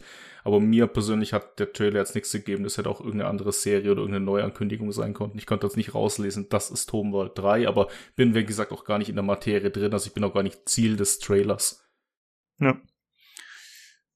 Aber 0.50 0.60
mir 0.60 0.88
persönlich 0.88 1.32
hat 1.32 1.60
der 1.60 1.72
Trailer 1.74 2.00
jetzt 2.00 2.16
nichts 2.16 2.32
gegeben. 2.32 2.64
Das 2.64 2.80
hätte 2.80 2.89
auch 2.89 3.02
irgendeine 3.02 3.30
andere 3.30 3.52
Serie 3.52 3.91
oder 3.91 4.02
irgendeine 4.02 4.26
Neuankündigung 4.26 4.91
sein 4.91 5.14
können. 5.14 5.34
Ich 5.36 5.45
konnte 5.45 5.68
das 5.68 5.76
nicht 5.76 5.93
rauslesen, 5.93 6.47
das 6.50 6.72
ist 6.72 6.91
Homeworld 6.91 7.38
3, 7.38 7.68
aber 7.68 7.88
bin, 8.16 8.34
wie 8.34 8.43
gesagt, 8.43 8.72
auch 8.72 8.84
gar 8.84 8.97
nicht 8.97 9.10
in 9.10 9.16
der 9.16 9.24
Materie 9.24 9.70
drin. 9.70 9.93
Also 9.93 10.08
ich 10.08 10.16
bin 10.16 10.24
auch 10.24 10.34
gar 10.34 10.41
nicht 10.41 10.68
Ziel 10.68 10.95
des 10.95 11.20
Trailers. 11.20 11.88
Ja. 12.60 12.82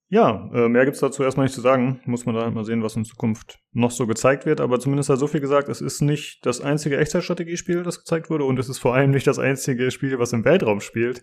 Ja, 0.08 0.50
äh, 0.52 0.68
mehr 0.68 0.84
gibt's 0.86 0.98
dazu 0.98 1.22
erstmal 1.22 1.44
nicht 1.44 1.54
zu 1.54 1.60
sagen. 1.60 2.00
Muss 2.04 2.26
man 2.26 2.34
da 2.34 2.42
halt 2.42 2.54
mal 2.56 2.64
sehen, 2.64 2.82
was 2.82 2.96
in 2.96 3.04
Zukunft 3.04 3.60
noch 3.70 3.92
so 3.92 4.08
gezeigt 4.08 4.44
wird. 4.44 4.60
Aber 4.60 4.80
zumindest 4.80 5.10
hat 5.10 5.20
so 5.20 5.28
viel 5.28 5.40
gesagt, 5.40 5.68
es 5.68 5.80
ist 5.80 6.00
nicht 6.00 6.44
das 6.44 6.60
einzige 6.60 6.98
Echtzeitstrategiespiel, 6.98 7.84
das 7.84 8.00
gezeigt 8.00 8.28
wurde. 8.28 8.42
Und 8.42 8.58
es 8.58 8.68
ist 8.68 8.78
vor 8.78 8.96
allem 8.96 9.12
nicht 9.12 9.28
das 9.28 9.38
einzige 9.38 9.92
Spiel, 9.92 10.18
was 10.18 10.32
im 10.32 10.44
Weltraum 10.44 10.80
spielt. 10.80 11.22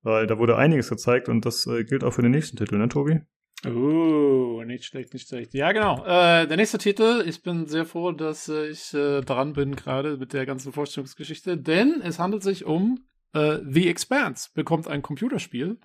Weil 0.00 0.26
da 0.26 0.38
wurde 0.38 0.56
einiges 0.56 0.88
gezeigt 0.88 1.28
und 1.28 1.44
das 1.44 1.66
äh, 1.66 1.84
gilt 1.84 2.04
auch 2.04 2.12
für 2.12 2.22
den 2.22 2.30
nächsten 2.30 2.56
Titel, 2.56 2.78
ne, 2.78 2.88
Tobi? 2.88 3.20
Oh, 3.64 4.62
nicht 4.64 4.84
schlecht, 4.84 5.14
nicht 5.14 5.28
schlecht. 5.28 5.54
Ja, 5.54 5.72
genau. 5.72 6.04
Äh, 6.04 6.46
der 6.46 6.56
nächste 6.56 6.78
Titel, 6.78 7.24
ich 7.26 7.42
bin 7.42 7.66
sehr 7.66 7.86
froh, 7.86 8.12
dass 8.12 8.48
äh, 8.48 8.68
ich 8.68 8.92
äh, 8.92 9.22
dran 9.22 9.54
bin 9.54 9.74
gerade 9.74 10.18
mit 10.18 10.32
der 10.32 10.44
ganzen 10.44 10.72
Vorstellungsgeschichte, 10.72 11.56
denn 11.56 12.00
es 12.02 12.18
handelt 12.18 12.42
sich 12.42 12.64
um 12.64 13.06
äh, 13.32 13.58
The 13.68 13.88
Expanse, 13.88 14.50
bekommt 14.54 14.88
ein 14.88 15.02
Computerspiel. 15.02 15.78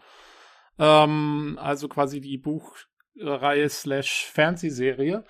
Ähm, 0.77 1.57
also 1.61 1.87
quasi 1.87 2.19
die 2.19 2.37
Buchreihe 2.37 3.69
slash 3.69 4.25
Fantasy-Serie. 4.31 5.23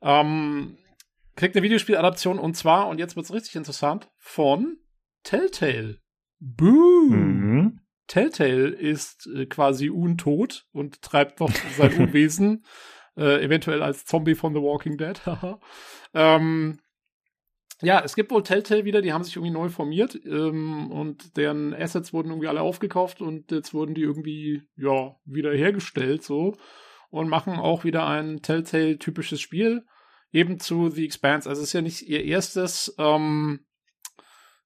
Ähm, 0.00 0.78
kriegt 1.36 1.56
eine 1.56 1.62
Videospieladaption 1.62 2.38
und 2.38 2.56
zwar, 2.56 2.88
und 2.88 2.98
jetzt 2.98 3.16
wird's 3.16 3.32
richtig 3.32 3.56
interessant, 3.56 4.10
von 4.18 4.78
Telltale. 5.22 5.98
Boom! 6.38 7.10
Mhm. 7.10 7.80
Telltale 8.10 8.70
ist 8.70 9.28
äh, 9.28 9.46
quasi 9.46 9.88
untot 9.88 10.66
und 10.72 11.00
treibt 11.00 11.38
noch 11.38 11.52
sein 11.76 11.94
Unwesen, 12.00 12.64
äh, 13.16 13.40
eventuell 13.44 13.84
als 13.84 14.04
Zombie 14.04 14.34
von 14.34 14.52
The 14.52 14.60
Walking 14.60 14.98
Dead. 14.98 15.20
ähm, 16.14 16.80
ja, 17.82 18.02
es 18.04 18.16
gibt 18.16 18.32
wohl 18.32 18.42
Telltale 18.42 18.84
wieder, 18.84 19.00
die 19.00 19.12
haben 19.12 19.22
sich 19.22 19.36
irgendwie 19.36 19.52
neu 19.52 19.68
formiert 19.68 20.18
ähm, 20.26 20.90
und 20.90 21.36
deren 21.36 21.72
Assets 21.72 22.12
wurden 22.12 22.30
irgendwie 22.30 22.48
alle 22.48 22.62
aufgekauft 22.62 23.20
und 23.20 23.52
jetzt 23.52 23.72
wurden 23.72 23.94
die 23.94 24.02
irgendwie, 24.02 24.62
ja, 24.76 25.14
wieder 25.24 25.52
hergestellt 25.52 26.24
so 26.24 26.56
und 27.10 27.28
machen 27.28 27.60
auch 27.60 27.84
wieder 27.84 28.08
ein 28.08 28.42
Telltale-typisches 28.42 29.40
Spiel, 29.40 29.86
eben 30.32 30.58
zu 30.58 30.90
The 30.90 31.04
Expanse. 31.04 31.48
Also 31.48 31.62
es 31.62 31.68
ist 31.68 31.74
ja 31.74 31.80
nicht 31.80 32.02
ihr 32.02 32.24
erstes 32.24 32.92
ähm, 32.98 33.60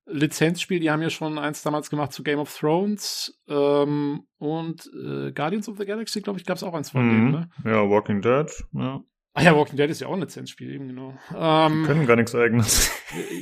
Lizenzspiel, 0.06 0.80
die 0.80 0.90
haben 0.90 1.02
ja 1.02 1.10
schon 1.10 1.38
eins 1.38 1.62
damals 1.62 1.88
gemacht 1.90 2.12
zu 2.12 2.22
Game 2.22 2.38
of 2.38 2.54
Thrones 2.56 3.40
ähm, 3.48 4.24
und 4.38 4.90
äh, 4.94 5.32
Guardians 5.32 5.68
of 5.68 5.78
the 5.78 5.86
Galaxy, 5.86 6.20
glaube 6.20 6.38
ich, 6.38 6.44
gab 6.44 6.56
es 6.56 6.62
auch 6.62 6.74
eins 6.74 6.90
von 6.90 7.06
mhm. 7.06 7.10
denen, 7.10 7.30
ne? 7.30 7.50
Ja, 7.64 7.88
Walking 7.88 8.20
Dead, 8.20 8.50
ja. 8.72 9.02
Ah 9.36 9.42
ja, 9.42 9.56
Walking 9.56 9.76
Dead 9.76 9.90
ist 9.90 10.00
ja 10.00 10.06
auch 10.06 10.12
ein 10.12 10.20
Lizenzspiel, 10.20 10.72
eben 10.72 10.86
genau. 10.86 11.12
Ähm, 11.34 11.82
die 11.82 11.88
können 11.88 12.06
gar 12.06 12.14
nichts 12.14 12.34
eigenes. 12.36 12.92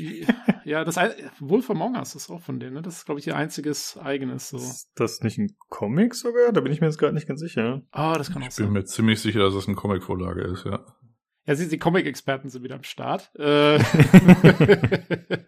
ja, 0.65 0.85
das 0.85 0.97
Wolf 1.39 1.69
Among 1.69 1.97
Us 1.97 2.15
ist 2.15 2.31
auch 2.31 2.41
von 2.41 2.61
denen, 2.61 2.75
ne? 2.75 2.83
Das 2.83 2.97
ist, 2.97 3.05
glaube 3.05 3.21
ich, 3.21 3.27
ihr 3.27 3.37
einziges 3.37 3.99
eigenes. 3.99 4.49
So. 4.49 4.57
Ist 4.57 4.91
das 4.95 5.21
nicht 5.21 5.37
ein 5.37 5.55
Comic 5.69 6.15
sogar? 6.15 6.53
Da 6.53 6.63
bin 6.63 6.73
ich 6.73 6.81
mir 6.81 6.87
jetzt 6.87 6.97
gerade 6.97 7.13
nicht 7.13 7.29
ganz 7.29 7.41
sicher. 7.41 7.83
Ah, 7.91 8.17
das 8.17 8.33
kann 8.33 8.41
ich 8.41 8.49
auch 8.49 8.53
sein. 8.53 8.65
Ich 8.65 8.69
bin 8.69 8.81
mir 8.81 8.85
ziemlich 8.87 9.21
sicher, 9.21 9.41
dass 9.41 9.53
es 9.53 9.61
das 9.61 9.69
eine 9.69 9.77
Comic-Vorlage 9.77 10.43
ist, 10.43 10.65
ja. 10.65 10.83
Ja, 11.45 11.57
sie, 11.57 11.69
die 11.69 11.79
Comic-Experten 11.79 12.49
sind 12.49 12.63
wieder 12.63 12.77
am 12.77 12.85
Start. 12.85 13.31
Äh, 13.35 13.79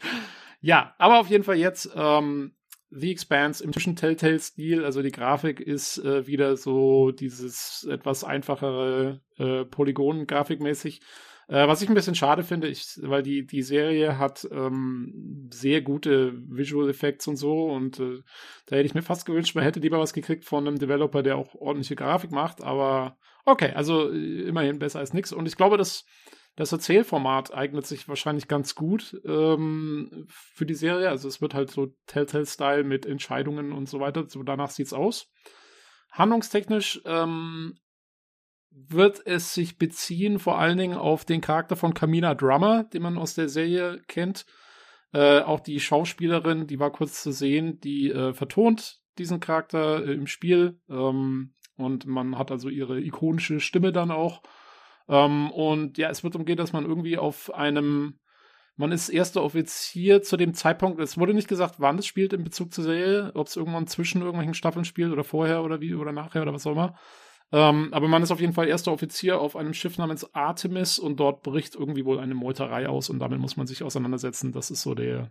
Ja, 0.65 0.95
aber 0.97 1.21
auf 1.21 1.29
jeden 1.29 1.45
Fall 1.45 1.57
jetzt 1.57 1.91
ähm, 1.95 2.55
The 2.89 3.13
Expanse 3.13 3.63
im 3.63 3.71
typischen 3.71 3.97
Telltale-Stil. 3.97 4.83
Also 4.83 5.03
die 5.03 5.13
Grafik 5.13 5.61
ist 5.61 5.99
äh, 5.99 6.27
wieder 6.27 6.57
so 6.57 7.11
dieses 7.11 7.87
etwas 7.91 8.25
einfachere 8.25 9.21
äh, 9.37 9.67
Polygon-Grafikmäßig. 9.67 11.03
Äh, 11.49 11.69
was 11.69 11.83
ich 11.83 11.91
ein 11.91 11.95
bisschen 11.95 12.15
schade 12.15 12.45
finde, 12.45 12.69
ich, 12.69 12.99
weil 13.03 13.23
die, 13.23 13.45
die 13.45 13.61
Serie 13.61 14.17
hat 14.17 14.49
ähm, 14.51 15.51
sehr 15.53 15.83
gute 15.83 16.33
Visual 16.49 16.89
Effects 16.89 17.29
und 17.29 17.37
so 17.37 17.67
und 17.67 18.01
äh, 18.01 18.23
da 18.65 18.77
hätte 18.77 18.87
ich 18.87 18.95
mir 18.95 19.03
fast 19.03 19.27
gewünscht, 19.27 19.55
man 19.55 19.65
hätte 19.65 19.81
lieber 19.81 19.99
was 19.99 20.15
gekriegt 20.15 20.47
von 20.47 20.67
einem 20.67 20.79
Developer, 20.79 21.23
der 21.23 21.37
auch 21.37 21.55
ordentliche 21.55 21.97
Grafik 21.97 22.31
macht, 22.31 22.63
aber 22.63 23.19
okay, 23.45 23.73
also 23.75 24.11
äh, 24.11 24.49
immerhin 24.49 24.79
besser 24.79 25.01
als 25.01 25.13
nichts 25.13 25.35
und 25.35 25.47
ich 25.47 25.57
glaube, 25.57 25.77
dass 25.77 26.07
das 26.57 26.71
Erzählformat 26.71 27.53
eignet 27.53 27.87
sich 27.87 28.09
wahrscheinlich 28.09 28.47
ganz 28.47 28.75
gut 28.75 29.21
ähm, 29.25 30.27
für 30.29 30.67
die 30.67 30.75
Serie. 30.75 31.09
Also 31.09 31.27
es 31.27 31.41
wird 31.41 31.55
halt 31.55 31.71
so 31.71 31.95
Telltale-Style 32.07 32.85
mit 32.85 33.07
Entscheidungen 33.07 33.73
und 33.73 33.89
so 33.89 33.99
weiter. 33.99 34.29
So 34.29 34.43
danach 34.43 34.71
sieht's 34.71 34.93
aus. 34.93 35.33
Handlungstechnisch 36.13 37.03
ähm, 37.07 37.79
wird 38.71 39.27
es 39.27 39.55
sich 39.55 39.79
beziehen 39.79 40.39
vor 40.39 40.59
allen 40.59 40.79
Dingen 40.79 40.97
auf 40.97 41.25
den 41.25 41.41
Charakter 41.41 41.77
von 41.77 41.95
Kamina 41.95 42.35
Drummer, 42.35 42.85
den 42.85 43.03
man 43.03 43.19
aus 43.19 43.35
der 43.35 43.49
Serie 43.49 44.01
kennt. 44.07 44.47
Äh, 45.13 45.41
auch 45.41 45.61
die 45.61 45.81
Schauspielerin, 45.81 46.67
die 46.67 46.79
war 46.79 46.91
kurz 46.91 47.23
zu 47.23 47.33
sehen, 47.33 47.81
die 47.81 48.11
äh, 48.11 48.33
vertont 48.33 49.01
diesen 49.19 49.41
Charakter 49.41 50.05
äh, 50.05 50.13
im 50.13 50.27
Spiel. 50.27 50.81
Ähm, 50.89 51.55
und 51.77 52.07
man 52.07 52.39
hat 52.39 52.51
also 52.51 52.69
ihre 52.69 53.01
ikonische 53.01 53.59
Stimme 53.61 53.93
dann 53.93 54.11
auch. 54.11 54.43
Ähm, 55.09 55.51
und 55.51 55.99
ja, 55.99 56.11
es 56.11 56.25
wird 56.25 56.37
umgehen, 56.37 56.57
dass 56.57 56.73
man 56.73 56.85
irgendwie 56.85 57.19
auf 57.19 57.53
einem, 57.55 58.19
man 58.77 58.93
ist 58.93 59.09
erster 59.09 59.43
Offizier 59.43 60.23
zu 60.23 60.37
dem 60.37 60.55
Zeitpunkt, 60.55 61.01
es 61.01 61.19
wurde 61.19 61.35
nicht 61.35 61.49
gesagt, 61.49 61.77
wann 61.79 61.99
es 61.99 62.07
spielt 62.07 62.33
in 62.33 62.45
Bezug 62.45 62.73
zur 62.73 62.85
Serie, 62.85 63.33
ob 63.35 63.47
es 63.47 63.57
irgendwann 63.57 63.87
zwischen 63.87 64.23
irgendwelchen 64.23 64.55
Staffeln 64.55 64.85
spielt 64.85 65.13
oder 65.13 65.25
vorher 65.25 65.63
oder 65.63 65.81
wie 65.81 65.95
oder 65.95 66.13
nachher 66.13 66.43
oder 66.43 66.55
was 66.55 66.67
auch 66.67 66.73
immer. 66.73 66.95
Ähm, 67.53 67.89
aber 67.93 68.09
man 68.09 68.23
ist 68.23 68.33
auf 68.33 68.41
jeden 68.41 68.53
Fall 68.53 68.67
erster 68.67 68.91
Offizier 68.91 69.41
auf 69.41 69.55
einem 69.55 69.75
Schiff 69.75 69.99
namens 69.99 70.35
Artemis 70.35 70.99
und 70.99 71.21
dort 71.21 71.43
bricht 71.43 71.75
irgendwie 71.75 72.05
wohl 72.05 72.19
eine 72.19 72.35
Meuterei 72.35 72.89
aus 72.89 73.11
und 73.11 73.19
damit 73.19 73.39
muss 73.39 73.57
man 73.57 73.67
sich 73.67 73.83
auseinandersetzen. 73.83 74.51
Das 74.53 74.71
ist 74.71 74.83
so 74.83 74.95
der, 74.95 75.31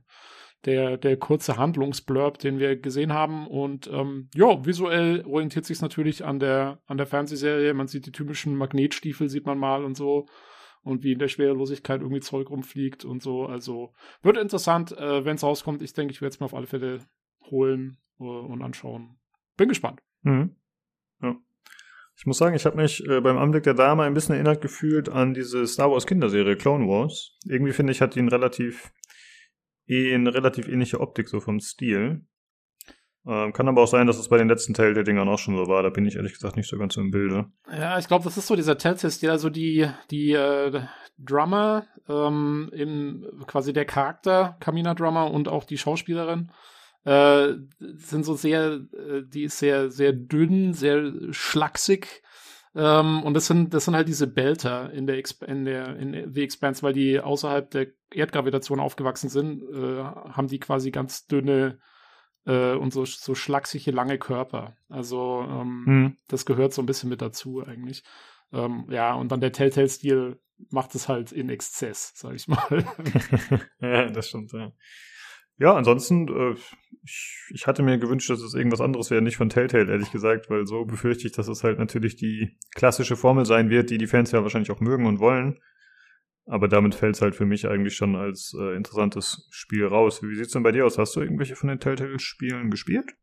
der, 0.66 0.98
der 0.98 1.18
kurze 1.18 1.58
Handlungsblurb, 1.58 2.38
den 2.40 2.60
wir 2.60 2.76
gesehen 2.76 3.14
haben. 3.14 3.48
Und 3.48 3.90
ähm, 3.92 4.30
ja, 4.34 4.66
visuell 4.66 5.24
orientiert 5.26 5.66
sich 5.66 5.82
natürlich 5.82 6.24
an 6.24 6.40
der, 6.40 6.80
an 6.86 6.98
der 6.98 7.08
Fernsehserie. 7.08 7.74
Man 7.74 7.88
sieht 7.88 8.06
die 8.06 8.12
typischen 8.12 8.56
Magnetstiefel, 8.56 9.30
sieht 9.30 9.46
man 9.46 9.58
mal 9.58 9.84
und 9.84 9.96
so. 9.96 10.28
Und 10.82 11.04
wie 11.04 11.14
in 11.14 11.20
der 11.20 11.30
Schwerelosigkeit 11.30 12.02
irgendwie 12.02 12.22
Zeug 12.22 12.50
rumfliegt 12.50 13.06
und 13.06 13.22
so. 13.22 13.46
Also 13.46 13.94
wird 14.22 14.38
interessant, 14.38 14.92
äh, 14.98 15.24
wenn 15.24 15.36
es 15.36 15.44
rauskommt. 15.44 15.82
Ich 15.82 15.94
denke, 15.94 16.12
ich 16.12 16.22
werde 16.22 16.34
es 16.34 16.40
mir 16.40 16.46
auf 16.46 16.54
alle 16.54 16.68
Fälle 16.68 17.00
holen 17.50 17.98
äh, 18.20 18.24
und 18.24 18.62
anschauen. 18.62 19.18
Bin 19.56 19.70
gespannt. 19.70 20.02
Mhm. 20.24 20.56
Ja. 21.22 21.38
Ich 22.16 22.26
muss 22.26 22.38
sagen, 22.38 22.56
ich 22.56 22.66
habe 22.66 22.78
mich 22.78 23.06
äh, 23.08 23.22
beim 23.22 23.38
Anblick 23.38 23.64
der 23.64 23.74
Dame 23.74 24.04
ein 24.04 24.14
bisschen 24.14 24.36
erinnert 24.36 24.62
gefühlt 24.62 25.10
an 25.10 25.34
diese 25.34 25.66
Star 25.66 25.92
Wars 25.92 26.06
Kinderserie 26.06 26.56
Clone 26.56 26.88
Wars. 26.88 27.38
Irgendwie 27.46 27.74
finde 27.74 27.92
ich, 27.92 28.02
hat 28.02 28.16
die 28.16 28.20
einen 28.20 28.30
relativ, 28.30 28.92
eh 29.88 30.14
eine 30.14 30.34
relativ 30.34 30.68
ähnliche 30.68 31.00
Optik 31.00 31.30
so 31.30 31.40
vom 31.40 31.60
Stil. 31.60 32.26
Ähm, 33.26 33.54
kann 33.54 33.70
aber 33.70 33.82
auch 33.82 33.88
sein, 33.88 34.08
dass 34.08 34.20
es 34.20 34.28
bei 34.28 34.38
den 34.38 34.50
letzten 34.50 34.74
Teil 34.74 34.94
der 34.94 35.04
Dingern 35.04 35.30
auch 35.30 35.40
schon 35.40 35.56
so 35.56 35.68
war. 35.68 35.82
Da 35.82 35.90
bin 35.90 36.06
ich 36.06 36.18
ehrlich 36.18 36.34
gesagt 36.34 36.58
nicht 36.58 36.70
so 36.70 36.78
ganz 36.78 36.98
im 36.98 37.12
Bilde. 37.12 37.46
Ja, 37.72 37.98
ich 37.98 38.08
glaube, 38.08 38.26
das 38.26 38.38
ist 38.38 38.48
so 38.48 38.56
dieser 38.56 38.78
Telltale-Stil. 38.78 39.30
Also 39.30 39.50
die, 39.50 39.90
die 40.12 40.34
äh, 40.34 40.82
Drummer, 41.18 41.86
ähm, 42.10 42.70
in, 42.74 43.26
quasi 43.48 43.72
der 43.72 43.86
Charakter, 43.86 44.58
Kamina 44.60 44.94
Drummer 44.94 45.32
und 45.32 45.48
auch 45.48 45.64
die 45.64 45.78
Schauspielerin 45.78 46.52
äh, 47.06 47.54
sind 47.80 48.26
so 48.26 48.36
sehr, 48.36 48.82
äh, 48.92 49.22
die 49.26 49.44
ist 49.44 49.60
sehr, 49.60 49.90
sehr 49.90 50.12
dünn, 50.12 50.74
sehr 50.74 51.12
schlaksig. 51.32 52.24
Ähm, 52.76 53.24
und 53.24 53.34
das 53.36 53.48
sind, 53.48 53.74
das 53.74 53.86
sind 53.86 53.96
halt 53.96 54.08
diese 54.08 54.28
Belter 54.28 54.92
in 54.92 55.06
der, 55.06 55.18
Exp 55.18 55.44
in 55.44 55.66
der, 55.66 55.96
in 55.98 56.34
The 56.34 56.44
Expanse, 56.44 56.82
weil 56.82 56.94
die 56.94 57.20
außerhalb 57.20 57.70
der 57.70 57.88
Erdgravitation 58.12 58.80
aufgewachsen 58.80 59.30
sind, 59.30 59.62
äh, 59.64 60.04
haben 60.04 60.48
die 60.48 60.60
quasi 60.60 60.92
ganz 60.92 61.28
dünne 61.28 61.80
äh, 62.46 62.74
und 62.74 62.92
so, 62.92 63.06
so 63.06 63.36
schlaksige, 63.36 63.92
lange 63.92 64.18
Körper. 64.18 64.76
Also, 64.90 65.46
ähm, 65.48 65.84
hm. 65.86 66.18
das 66.28 66.46
gehört 66.46 66.74
so 66.74 66.82
ein 66.82 66.88
bisschen 66.88 67.10
mit 67.10 67.22
dazu 67.22 67.64
eigentlich. 67.66 68.04
Ähm, 68.52 68.88
ja, 68.90 69.14
und 69.14 69.32
dann 69.32 69.42
der 69.42 69.52
Telltale-Stil 69.52 70.40
macht 70.70 70.96
es 70.96 71.08
halt 71.08 71.32
in 71.32 71.50
Exzess, 71.50 72.14
sag 72.16 72.36
ich 72.36 72.48
mal. 72.48 72.60
ja, 73.80 74.08
das 74.08 74.30
stimmt, 74.30 74.52
ja. 74.54 74.72
Ja, 75.64 75.76
ansonsten, 75.76 76.28
äh, 76.28 76.56
ich, 77.06 77.38
ich 77.54 77.68
hatte 77.68 77.84
mir 77.84 77.98
gewünscht, 77.98 78.30
dass 78.30 78.42
es 78.42 78.54
irgendwas 78.54 78.82
anderes 78.82 79.10
wäre, 79.12 79.22
nicht 79.22 79.38
von 79.38 79.48
Telltale, 79.48 79.90
ehrlich 79.90 80.12
gesagt, 80.12 80.50
weil 80.50 80.68
so 80.68 80.84
befürchte 80.84 81.26
ich, 81.26 81.32
dass 81.32 81.48
es 81.48 81.64
halt 81.64 81.80
natürlich 81.80 82.18
die 82.18 82.58
klassische 82.76 83.16
Formel 83.16 83.46
sein 83.46 83.70
wird, 83.70 83.90
die 83.90 83.98
die 83.98 84.08
Fans 84.08 84.34
ja 84.34 84.44
wahrscheinlich 84.44 84.72
auch 84.72 84.82
mögen 84.82 85.06
und 85.06 85.22
wollen. 85.22 85.62
Aber 86.48 86.68
damit 86.68 86.96
fällt 86.96 87.16
es 87.16 87.22
halt 87.22 87.34
für 87.34 87.46
mich 87.46 87.66
eigentlich 87.66 87.96
schon 87.96 88.18
als 88.18 88.54
äh, 88.60 88.76
interessantes 88.76 89.48
Spiel 89.52 89.86
raus. 89.86 90.22
Wie 90.22 90.36
sieht's 90.36 90.52
denn 90.52 90.64
bei 90.64 90.74
dir 90.74 90.86
aus? 90.86 90.98
Hast 90.98 91.16
du 91.16 91.22
irgendwelche 91.22 91.56
von 91.56 91.70
den 91.70 91.80
Telltale-Spielen 91.80 92.70
gespielt? 92.70 93.16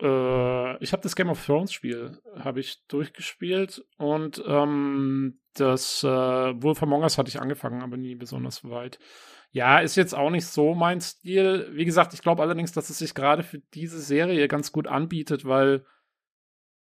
Äh, 0.00 0.82
ich 0.82 0.94
habe 0.94 1.02
das 1.02 1.14
Game 1.16 1.28
of 1.28 1.44
Thrones 1.44 1.74
Spiel 1.74 2.18
habe 2.34 2.60
ich 2.60 2.82
durchgespielt 2.88 3.84
und 3.98 4.42
ähm, 4.46 5.38
das 5.52 6.02
äh, 6.02 6.08
Wolf 6.08 6.82
Among 6.82 7.02
Us 7.02 7.18
hatte 7.18 7.28
ich 7.28 7.42
angefangen, 7.42 7.82
aber 7.82 7.98
nie 7.98 8.14
besonders 8.14 8.64
weit. 8.64 8.98
Ja, 9.52 9.80
ist 9.80 9.96
jetzt 9.96 10.14
auch 10.14 10.30
nicht 10.30 10.46
so 10.46 10.74
mein 10.74 11.00
Stil. 11.00 11.68
Wie 11.72 11.84
gesagt, 11.84 12.14
ich 12.14 12.22
glaube 12.22 12.42
allerdings, 12.42 12.70
dass 12.72 12.88
es 12.88 12.98
sich 12.98 13.14
gerade 13.14 13.42
für 13.42 13.58
diese 13.74 14.00
Serie 14.00 14.46
ganz 14.46 14.70
gut 14.70 14.86
anbietet, 14.86 15.44
weil 15.44 15.84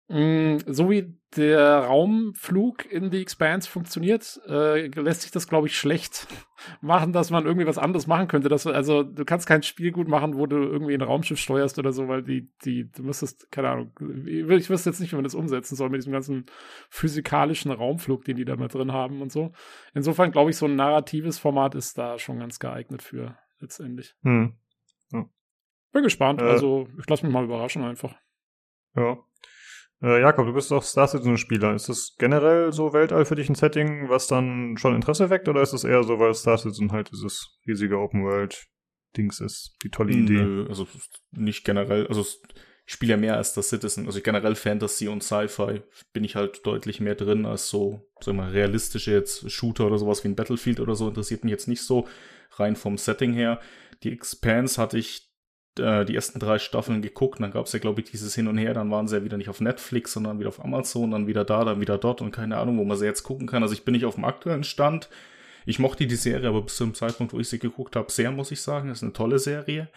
so 0.10 0.90
wie 0.90 1.18
der 1.36 1.80
Raumflug 1.80 2.90
in 2.90 3.12
The 3.12 3.22
Expanse 3.22 3.70
funktioniert, 3.70 4.40
äh, 4.48 4.88
lässt 4.88 5.24
sich 5.24 5.32
das, 5.32 5.50
glaube 5.50 5.68
ich, 5.68 5.78
schlecht 5.78 6.28
machen, 6.82 7.12
dass 7.12 7.30
man 7.30 7.46
irgendwie 7.46 7.68
was 7.68 7.78
anderes 7.78 8.08
machen 8.08 8.30
könnte. 8.30 8.48
Dass, 8.48 8.66
also 8.66 9.04
du 9.04 9.26
kannst 9.26 9.48
kein 9.48 9.64
Spiel 9.64 9.92
gut 9.92 10.08
machen, 10.08 10.38
wo 10.38 10.46
du 10.46 10.56
irgendwie 10.56 10.94
ein 10.94 11.02
Raumschiff 11.02 11.40
steuerst 11.40 11.78
oder 11.78 11.92
so, 11.92 12.08
weil 12.08 12.24
die, 12.24 12.50
die, 12.64 12.90
du 12.90 13.04
müsstest, 13.04 13.52
keine 13.52 13.70
Ahnung, 13.70 13.92
ich 14.26 14.70
wüsste 14.70 14.90
jetzt 14.90 15.02
nicht, 15.02 15.12
wie 15.12 15.18
man 15.18 15.26
das 15.26 15.36
umsetzen 15.36 15.76
soll 15.76 15.90
mit 15.90 16.00
diesem 16.00 16.14
ganzen 16.14 16.46
physikalischen 16.90 17.72
Raumflug, 17.72 18.24
den 18.24 18.38
die 18.38 18.46
da 18.46 18.56
mal 18.56 18.70
drin 18.70 18.94
haben 18.94 19.22
und 19.22 19.32
so. 19.34 19.52
Insofern 19.94 20.32
glaube 20.32 20.52
ich, 20.52 20.58
so 20.58 20.68
ein 20.68 20.78
narratives 20.78 21.38
Format 21.38 21.76
ist 21.76 21.98
da 21.98 22.18
schon 22.18 22.40
ganz 22.40 22.60
geeignet 22.60 23.02
für 23.02 23.38
letztendlich. 23.60 24.16
Hm. 24.24 24.56
Ja. 25.12 25.26
Bin 25.92 26.04
gespannt, 26.04 26.42
äh, 26.42 26.46
also 26.46 26.88
ich 26.98 27.10
lasse 27.10 27.26
mich 27.26 27.34
mal 27.34 27.44
überraschen 27.44 27.84
einfach. 27.84 28.16
Ja. 28.96 29.18
Äh, 30.02 30.22
Jakob, 30.22 30.46
du 30.46 30.54
bist 30.54 30.70
doch 30.70 30.84
Star 30.84 31.08
Citizen-Spieler. 31.08 31.74
Ist 31.74 31.90
das 31.90 32.16
generell 32.18 32.72
so 32.72 32.94
Weltall 32.94 33.26
für 33.26 33.36
dich 33.36 33.50
ein 33.50 33.56
Setting, 33.56 34.10
was 34.10 34.28
dann 34.28 34.78
schon 34.78 34.96
Interesse 34.96 35.30
weckt, 35.30 35.50
oder 35.50 35.62
ist 35.62 35.74
es 35.74 35.84
eher 35.84 36.04
so, 36.04 36.20
weil 36.20 36.34
Star 36.34 36.58
Citizen 36.58 36.92
halt 36.92 37.12
dieses 37.12 37.60
riesige 37.66 37.98
Open 37.98 38.24
World-Dings 38.24 39.40
ist? 39.40 39.76
Die 39.84 39.90
tolle 39.90 40.14
Idee. 40.14 40.34
Nö, 40.34 40.66
also 40.70 40.88
nicht 41.32 41.64
generell, 41.64 42.06
also 42.08 42.22
ich 42.22 42.94
spiele 42.94 43.12
ja 43.12 43.18
mehr 43.18 43.36
als 43.36 43.54
das 43.54 43.70
Citizen. 43.70 44.06
Also 44.06 44.22
generell 44.22 44.56
Fantasy 44.56 45.08
und 45.08 45.24
Sci-Fi 45.24 45.82
bin 46.14 46.24
ich 46.24 46.36
halt 46.36 46.66
deutlich 46.66 47.02
mehr 47.02 47.16
drin 47.16 47.46
als 47.46 47.68
so, 47.68 48.08
sag 48.22 48.36
mal, 48.36 48.50
realistische 48.50 49.12
jetzt 49.12 49.52
Shooter 49.52 49.88
oder 49.88 49.98
sowas 49.98 50.24
wie 50.24 50.30
ein 50.30 50.36
Battlefield 50.36 50.80
oder 50.80 50.96
so 50.96 51.10
interessiert 51.10 51.44
mich 51.44 51.52
jetzt 51.52 51.68
nicht 51.68 51.82
so 51.82 52.08
rein 52.52 52.76
vom 52.76 52.98
Setting 52.98 53.34
her. 53.34 53.60
Die 54.04 54.14
Expanse 54.14 54.82
hatte 54.82 54.98
ich 54.98 55.27
äh, 55.80 56.06
die 56.06 56.16
ersten 56.16 56.40
drei 56.40 56.60
Staffeln 56.60 57.02
geguckt. 57.02 57.40
Dann 57.40 57.52
gab 57.52 57.66
es 57.66 57.74
ja, 57.74 57.80
glaube 57.80 58.02
ich, 58.02 58.12
dieses 58.12 58.36
Hin 58.36 58.48
und 58.48 58.58
Her. 58.58 58.74
Dann 58.74 58.92
waren 58.92 59.08
sie 59.08 59.18
ja 59.18 59.24
wieder 59.24 59.38
nicht 59.38 59.50
auf 59.50 59.62
Netflix, 59.62 60.14
sondern 60.14 60.40
wieder 60.40 60.50
auf 60.50 60.64
Amazon, 60.64 61.12
dann 61.12 61.28
wieder 61.28 61.46
da, 61.46 61.64
dann 61.64 61.82
wieder 61.82 61.98
dort 61.98 62.22
und 62.22 62.32
keine 62.32 62.58
Ahnung, 62.58 62.78
wo 62.78 62.84
man 62.84 62.98
sie 62.98 63.06
jetzt 63.06 63.24
gucken 63.24 63.48
kann. 63.48 63.64
Also 63.64 63.74
ich 63.74 63.86
bin 63.86 63.94
nicht 63.94 64.06
auf 64.06 64.16
dem 64.16 64.26
aktuellen 64.26 64.64
Stand. 64.64 65.10
Ich 65.66 65.80
mochte 65.80 66.08
die 66.08 66.16
Serie 66.16 66.48
aber 66.48 66.62
bis 66.62 66.78
zum 66.78 66.94
Zeitpunkt, 66.94 67.34
wo 67.34 67.40
ich 67.40 67.50
sie 67.50 67.60
geguckt 67.60 67.96
habe, 67.96 68.12
sehr, 68.12 68.32
muss 68.32 68.52
ich 68.52 68.62
sagen. 68.62 68.90
Das 68.90 69.00
ist 69.00 69.04
eine 69.04 69.14
tolle 69.14 69.40
Serie. 69.40 69.90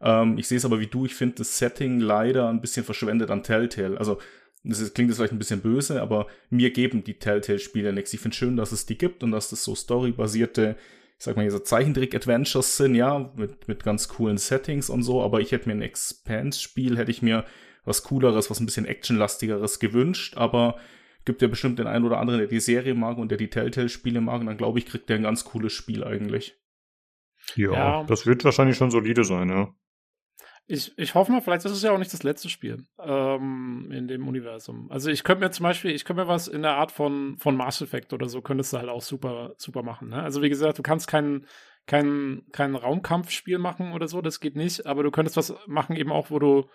Ähm, 0.00 0.38
ich 0.38 0.48
sehe 0.48 0.58
es 0.58 0.64
aber 0.64 0.80
wie 0.80 0.86
du. 0.86 1.04
Ich 1.06 1.14
finde 1.14 1.36
das 1.36 1.58
Setting 1.58 2.00
leider 2.00 2.48
ein 2.48 2.60
bisschen 2.60 2.84
verschwendet 2.84 3.30
an 3.30 3.42
Telltale. 3.42 3.98
Also 3.98 4.18
das 4.62 4.80
ist, 4.80 4.94
klingt 4.94 5.10
jetzt 5.10 5.16
vielleicht 5.16 5.32
ein 5.32 5.38
bisschen 5.38 5.60
böse, 5.60 6.02
aber 6.02 6.26
mir 6.50 6.70
geben 6.70 7.02
die 7.02 7.18
Telltale-Spiele 7.18 7.92
nichts. 7.92 8.12
Ich 8.12 8.20
finde 8.20 8.36
schön, 8.36 8.56
dass 8.56 8.72
es 8.72 8.86
die 8.86 8.98
gibt 8.98 9.22
und 9.22 9.30
dass 9.30 9.50
das 9.50 9.64
so 9.64 9.74
storybasierte 9.74 10.76
ich 11.20 11.24
sag 11.24 11.36
mal, 11.36 11.42
hier 11.42 11.50
so 11.50 11.58
Zeichentrick-Adventures 11.58 12.78
sind, 12.78 12.94
ja, 12.94 13.30
mit, 13.36 13.68
mit 13.68 13.84
ganz 13.84 14.08
coolen 14.08 14.38
Settings 14.38 14.88
und 14.88 15.02
so, 15.02 15.22
aber 15.22 15.42
ich 15.42 15.52
hätte 15.52 15.68
mir 15.68 15.74
ein 15.74 15.82
Expanse-Spiel, 15.82 16.96
hätte 16.96 17.10
ich 17.10 17.20
mir 17.20 17.44
was 17.84 18.04
cooleres, 18.04 18.48
was 18.48 18.58
ein 18.58 18.64
bisschen 18.64 18.86
actionlastigeres 18.86 19.80
gewünscht, 19.80 20.38
aber 20.38 20.78
gibt 21.26 21.42
ja 21.42 21.48
bestimmt 21.48 21.78
den 21.78 21.86
einen 21.86 22.06
oder 22.06 22.20
anderen, 22.20 22.38
der 22.38 22.48
die 22.48 22.58
Serie 22.58 22.94
mag 22.94 23.18
und 23.18 23.30
der 23.30 23.36
die 23.36 23.50
Telltale-Spiele 23.50 24.22
mag, 24.22 24.40
und 24.40 24.46
dann 24.46 24.56
glaube 24.56 24.78
ich, 24.78 24.86
kriegt 24.86 25.10
der 25.10 25.16
ein 25.16 25.24
ganz 25.24 25.44
cooles 25.44 25.74
Spiel 25.74 26.04
eigentlich. 26.04 26.58
Ja, 27.54 27.72
ja, 27.72 28.04
das 28.04 28.24
wird 28.24 28.42
wahrscheinlich 28.46 28.78
schon 28.78 28.90
solide 28.90 29.22
sein, 29.24 29.50
ja. 29.50 29.74
Ich, 30.70 30.96
ich 30.96 31.16
hoffe 31.16 31.32
mal, 31.32 31.40
vielleicht 31.40 31.64
ist 31.64 31.72
es 31.72 31.82
ja 31.82 31.90
auch 31.90 31.98
nicht 31.98 32.12
das 32.12 32.22
letzte 32.22 32.48
Spiel 32.48 32.84
ähm, 33.00 33.90
in 33.90 34.06
dem 34.06 34.28
Universum. 34.28 34.88
Also 34.88 35.10
ich 35.10 35.24
könnte 35.24 35.44
mir 35.44 35.50
zum 35.50 35.64
Beispiel, 35.64 35.90
ich 35.90 36.04
könnte 36.04 36.22
mir 36.22 36.28
was 36.28 36.46
in 36.46 36.62
der 36.62 36.76
Art 36.76 36.92
von, 36.92 37.36
von 37.38 37.56
Mass 37.56 37.82
Effect 37.82 38.12
oder 38.12 38.28
so, 38.28 38.40
könntest 38.40 38.72
du 38.72 38.78
halt 38.78 38.88
auch 38.88 39.02
super, 39.02 39.52
super 39.56 39.82
machen. 39.82 40.10
Ne? 40.10 40.22
Also 40.22 40.42
wie 40.42 40.48
gesagt, 40.48 40.78
du 40.78 40.82
kannst 40.82 41.08
kein, 41.08 41.44
kein, 41.86 42.42
kein 42.52 42.76
Raumkampfspiel 42.76 43.58
machen 43.58 43.92
oder 43.94 44.06
so, 44.06 44.22
das 44.22 44.38
geht 44.38 44.54
nicht, 44.54 44.86
aber 44.86 45.02
du 45.02 45.10
könntest 45.10 45.36
was 45.36 45.54
machen 45.66 45.96
eben 45.96 46.12
auch, 46.12 46.30
wo 46.30 46.38
du 46.38 46.68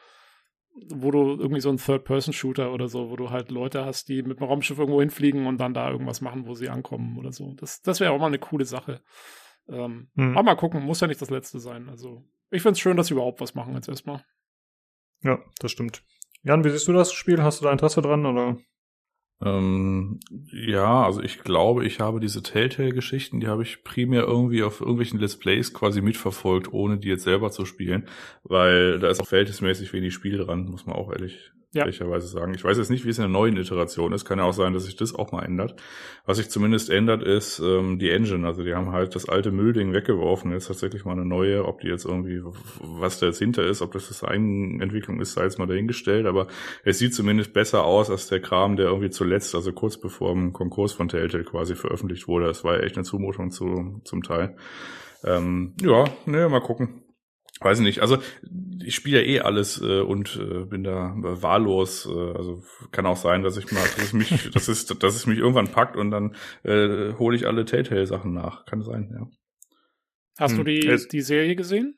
wo 0.90 1.10
du 1.10 1.38
irgendwie 1.40 1.62
so 1.62 1.70
ein 1.70 1.78
Third-Person-Shooter 1.78 2.74
oder 2.74 2.90
so, 2.90 3.10
wo 3.10 3.16
du 3.16 3.30
halt 3.30 3.50
Leute 3.50 3.86
hast, 3.86 4.10
die 4.10 4.24
mit 4.24 4.42
dem 4.42 4.48
Raumschiff 4.48 4.78
irgendwo 4.78 5.00
hinfliegen 5.00 5.48
und 5.48 5.58
dann 5.58 5.74
da 5.74 5.90
irgendwas 5.90 6.20
machen, 6.20 6.48
wo 6.48 6.54
sie 6.54 6.68
ankommen 6.68 7.18
oder 7.18 7.32
so. 7.32 7.54
Das, 7.54 7.82
das 7.82 8.02
wäre 8.02 8.12
auch 8.12 8.20
mal 8.20 8.28
eine 8.28 8.40
coole 8.40 8.66
Sache. 8.66 9.02
Ähm, 9.70 10.10
hm. 10.16 10.34
Aber 10.34 10.44
mal 10.44 10.56
gucken, 10.56 10.84
muss 10.84 11.00
ja 11.00 11.08
nicht 11.08 11.22
das 11.22 11.30
letzte 11.30 11.60
sein. 11.60 11.88
Also 11.88 12.26
ich 12.56 12.62
finde 12.62 12.74
es 12.74 12.80
schön, 12.80 12.98
dass 12.98 13.08
sie 13.08 13.14
überhaupt 13.14 13.42
was 13.42 13.56
machen 13.56 13.74
jetzt 13.76 13.88
erstmal. 13.88 14.24
Ja, 15.22 15.40
das 15.60 15.72
stimmt. 15.72 16.04
Jan, 16.44 16.64
wie 16.64 16.70
siehst 16.70 16.88
du 16.88 16.94
das 16.94 17.12
Spiel? 17.14 17.42
Hast 17.42 17.62
du 17.62 17.66
da 17.66 17.72
Interesse 17.72 18.02
dran 18.02 18.26
oder? 18.26 18.58
Ähm, 19.42 20.20
ja, 20.52 21.04
also 21.04 21.22
ich 21.22 21.40
glaube, 21.40 21.86
ich 21.86 22.00
habe 22.00 22.20
diese 22.20 22.42
Telltale-Geschichten, 22.42 23.42
die 23.42 23.48
habe 23.48 23.64
ich 23.64 23.84
primär 23.84 24.24
irgendwie 24.24 24.64
auf 24.64 24.80
irgendwelchen 24.80 25.20
Let's 25.20 25.38
Plays 25.38 25.74
quasi 25.74 26.02
mitverfolgt, 26.02 26.72
ohne 26.72 26.98
die 27.00 27.10
jetzt 27.10 27.24
selber 27.24 27.52
zu 27.52 27.66
spielen, 27.66 28.08
weil 28.44 29.00
da 29.00 29.10
ist 29.10 29.20
auch 29.20 29.28
verhältnismäßig 29.28 29.92
wenig 29.92 30.14
Spiel 30.14 30.38
dran, 30.38 30.70
muss 30.70 30.86
man 30.86 30.96
auch 30.96 31.12
ehrlich 31.12 31.52
ja. 31.76 31.84
ehrlicherweise 31.84 32.28
sagen. 32.28 32.54
Ich 32.54 32.64
weiß 32.64 32.78
jetzt 32.78 32.90
nicht, 32.90 33.06
wie 33.06 33.10
es 33.10 33.18
in 33.18 33.24
der 33.24 33.30
neuen 33.30 33.58
Iteration 33.58 34.14
ist. 34.14 34.26
Kann 34.26 34.40
ja 34.40 34.46
auch 34.46 34.54
sein, 34.54 34.74
dass 34.74 34.86
sich 34.86 34.96
das 34.96 35.14
auch 35.14 35.32
mal 35.32 35.44
ändert. 35.44 35.76
Was 36.26 36.38
sich 36.38 36.50
zumindest 36.50 36.90
ändert, 36.90 37.22
ist 37.22 37.60
ähm, 37.60 38.00
die 38.00 38.10
Engine. 38.10 38.48
Also 38.48 38.64
die 38.64 38.74
haben 38.74 38.92
halt 38.92 39.16
das 39.16 39.30
alte 39.30 39.52
Müllding 39.52 39.94
weggeworfen. 39.94 40.52
Jetzt 40.52 40.68
tatsächlich 40.68 41.06
mal 41.06 41.12
eine 41.12 41.26
neue. 41.26 41.66
Ob 41.66 41.82
die 41.82 41.88
jetzt 41.88 42.06
irgendwie, 42.06 42.42
was 42.80 43.20
da 43.20 43.28
jetzt 43.28 43.40
hinter 43.40 43.64
ist, 43.64 43.82
ob 43.82 43.92
das 43.92 44.08
das 44.08 44.24
Eigenentwicklung 44.24 45.20
ist, 45.20 45.34
sei 45.34 45.44
jetzt 45.44 45.60
mal 45.60 45.68
dahingestellt. 45.68 46.26
Aber 46.26 46.48
es 46.84 46.98
sieht 46.98 47.14
zumindest 47.14 47.54
besser 47.54 47.84
aus 47.84 48.10
als 48.10 48.28
der 48.28 48.40
Kram, 48.40 48.78
der 48.78 48.88
irgendwie 48.88 49.10
zuletzt, 49.10 49.54
also 49.54 49.72
kurz 49.74 49.98
bevor 49.98 50.34
dem 50.34 50.54
Konkurs 50.54 50.94
von 50.94 51.10
Telltale 51.10 51.44
quasi 51.44 51.76
veröffentlicht 51.76 52.28
wurde. 52.28 52.48
Das 52.48 52.64
war 52.64 52.78
ja 52.78 52.84
echt 52.84 52.96
eine 52.96 53.04
Zumutung 53.04 53.52
zu, 53.52 54.02
zum 54.04 54.24
Teil. 54.24 54.56
Ähm, 55.24 55.74
ja, 55.82 56.06
ne, 56.26 56.48
mal 56.50 56.62
gucken. 56.62 57.05
Weiß 57.62 57.80
nicht, 57.80 58.02
also 58.02 58.18
ich 58.84 58.96
spiele 58.96 59.22
ja 59.22 59.28
eh 59.28 59.40
alles 59.40 59.82
äh, 59.82 60.02
und 60.02 60.36
äh, 60.36 60.66
bin 60.66 60.84
da 60.84 61.14
wahllos. 61.16 62.06
Äh, 62.06 62.34
also 62.34 62.64
kann 62.92 63.06
auch 63.06 63.18
sein, 63.18 63.44
dass 63.44 63.58
ich 63.58 63.72
mal, 63.72 63.82
dass 63.82 63.98
es 63.98 64.14
mich, 64.14 64.50
dass 64.54 64.68
es, 64.68 64.86
dass 64.86 65.16
es 65.16 65.26
mich 65.26 65.40
irgendwann 65.40 65.70
packt 65.70 65.96
und 65.96 66.12
dann 66.12 66.36
äh, 66.64 67.14
hole 67.14 67.36
ich 67.36 67.48
alle 67.48 67.66
Telltale-Sachen 67.66 68.34
nach. 68.34 68.66
Kann 68.66 68.82
sein, 68.82 69.10
ja. 69.12 69.28
Hast 70.38 70.58
hm. 70.58 70.58
du 70.58 70.64
die, 70.66 71.08
die 71.10 71.22
Serie 71.22 71.56
gesehen? 71.56 71.98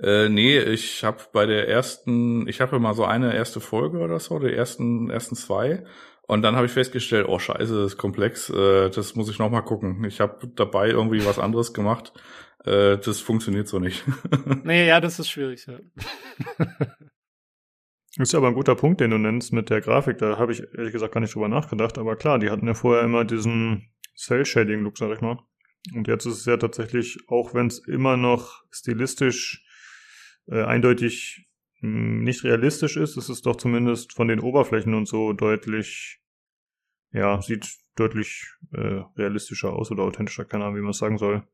Äh, 0.00 0.28
nee, 0.28 0.58
ich 0.58 1.04
habe 1.04 1.22
bei 1.32 1.46
der 1.46 1.68
ersten, 1.68 2.48
ich 2.48 2.60
habe 2.60 2.80
mal 2.80 2.94
so 2.94 3.04
eine 3.04 3.36
erste 3.36 3.60
Folge 3.60 3.98
oder 3.98 4.18
so, 4.18 4.40
die 4.40 4.52
ersten 4.52 5.08
ersten 5.08 5.36
zwei. 5.36 5.84
Und 6.26 6.42
dann 6.42 6.56
habe 6.56 6.66
ich 6.66 6.72
festgestellt, 6.72 7.26
oh 7.28 7.38
scheiße, 7.38 7.74
das 7.74 7.92
ist 7.92 7.98
komplex, 7.98 8.50
äh, 8.50 8.90
das 8.90 9.14
muss 9.14 9.30
ich 9.30 9.38
noch 9.38 9.50
mal 9.50 9.60
gucken. 9.60 10.04
Ich 10.04 10.20
habe 10.20 10.48
dabei 10.56 10.88
irgendwie 10.88 11.24
was 11.24 11.38
anderes 11.38 11.74
gemacht 11.74 12.12
äh, 12.64 12.98
das 12.98 13.20
funktioniert 13.20 13.68
so 13.68 13.78
nicht. 13.78 14.04
nee, 14.64 14.86
ja, 14.86 15.00
das 15.00 15.18
ist 15.18 15.30
schwierig, 15.30 15.66
ja. 15.66 15.78
Ist 18.18 18.34
aber 18.34 18.48
ein 18.48 18.54
guter 18.54 18.74
Punkt, 18.74 19.00
den 19.00 19.10
du 19.10 19.16
nennst 19.16 19.54
mit 19.54 19.70
der 19.70 19.80
Grafik. 19.80 20.18
Da 20.18 20.36
habe 20.36 20.52
ich 20.52 20.62
ehrlich 20.74 20.92
gesagt 20.92 21.14
gar 21.14 21.22
nicht 21.22 21.34
drüber 21.34 21.48
nachgedacht. 21.48 21.96
Aber 21.96 22.14
klar, 22.16 22.38
die 22.38 22.50
hatten 22.50 22.66
ja 22.66 22.74
vorher 22.74 23.04
immer 23.04 23.24
diesen 23.24 23.90
Cell-Shading-Look, 24.18 24.98
sag 24.98 25.14
ich 25.14 25.22
mal. 25.22 25.38
Und 25.94 26.08
jetzt 26.08 26.26
ist 26.26 26.40
es 26.40 26.44
ja 26.44 26.58
tatsächlich, 26.58 27.18
auch 27.28 27.54
wenn 27.54 27.68
es 27.68 27.78
immer 27.78 28.18
noch 28.18 28.62
stilistisch 28.70 29.64
äh, 30.46 30.62
eindeutig 30.62 31.48
mh, 31.80 31.88
hm, 31.88 32.22
nicht 32.22 32.44
realistisch 32.44 32.98
ist, 32.98 33.16
ist 33.16 33.30
es 33.30 33.40
doch 33.40 33.56
zumindest 33.56 34.12
von 34.12 34.28
den 34.28 34.40
Oberflächen 34.40 34.92
und 34.94 35.08
so 35.08 35.32
deutlich, 35.32 36.20
ja, 37.12 37.40
sieht 37.40 37.66
deutlich 37.96 38.46
äh, 38.72 39.02
realistischer 39.16 39.72
aus 39.72 39.90
oder 39.90 40.02
authentischer, 40.02 40.44
keine 40.44 40.64
Ahnung, 40.64 40.76
wie 40.76 40.82
man 40.82 40.90
es 40.90 40.98
sagen 40.98 41.18
soll. 41.18 41.46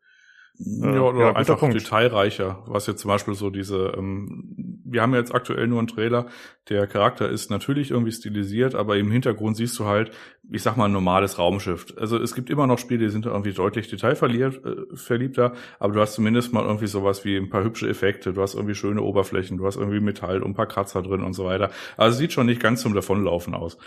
Ja, 0.60 0.96
äh, 0.96 0.98
oder 0.98 1.18
ja, 1.20 1.32
einfach 1.36 1.58
Punkt. 1.58 1.76
detailreicher, 1.76 2.64
was 2.66 2.86
jetzt 2.88 3.00
zum 3.00 3.10
Beispiel 3.10 3.34
so 3.34 3.48
diese, 3.48 3.92
ähm, 3.96 4.82
wir 4.84 5.02
haben 5.02 5.14
jetzt 5.14 5.32
aktuell 5.32 5.68
nur 5.68 5.78
einen 5.78 5.86
Trailer, 5.86 6.26
der 6.68 6.86
Charakter 6.88 7.28
ist 7.28 7.50
natürlich 7.50 7.92
irgendwie 7.92 8.10
stilisiert, 8.10 8.74
aber 8.74 8.96
im 8.96 9.10
Hintergrund 9.10 9.56
siehst 9.56 9.78
du 9.78 9.84
halt, 9.84 10.10
ich 10.50 10.62
sag 10.62 10.76
mal, 10.76 10.86
ein 10.86 10.92
normales 10.92 11.38
Raumschiff. 11.38 11.86
Also 11.96 12.18
es 12.18 12.34
gibt 12.34 12.50
immer 12.50 12.66
noch 12.66 12.78
Spiele, 12.78 13.04
die 13.04 13.10
sind 13.10 13.26
irgendwie 13.26 13.52
deutlich 13.52 13.88
detailverliebter, 13.88 15.46
äh, 15.46 15.56
aber 15.78 15.92
du 15.92 16.00
hast 16.00 16.14
zumindest 16.14 16.52
mal 16.52 16.64
irgendwie 16.64 16.88
sowas 16.88 17.24
wie 17.24 17.36
ein 17.36 17.50
paar 17.50 17.62
hübsche 17.62 17.88
Effekte, 17.88 18.32
du 18.32 18.42
hast 18.42 18.54
irgendwie 18.54 18.74
schöne 18.74 19.02
Oberflächen, 19.02 19.58
du 19.58 19.66
hast 19.66 19.76
irgendwie 19.76 20.00
Metall 20.00 20.42
und 20.42 20.50
ein 20.50 20.54
paar 20.54 20.66
Kratzer 20.66 21.02
drin 21.02 21.22
und 21.22 21.34
so 21.34 21.44
weiter. 21.44 21.70
Also 21.96 22.18
sieht 22.18 22.32
schon 22.32 22.46
nicht 22.46 22.60
ganz 22.60 22.82
zum 22.82 22.94
Davonlaufen 22.94 23.54
aus. 23.54 23.78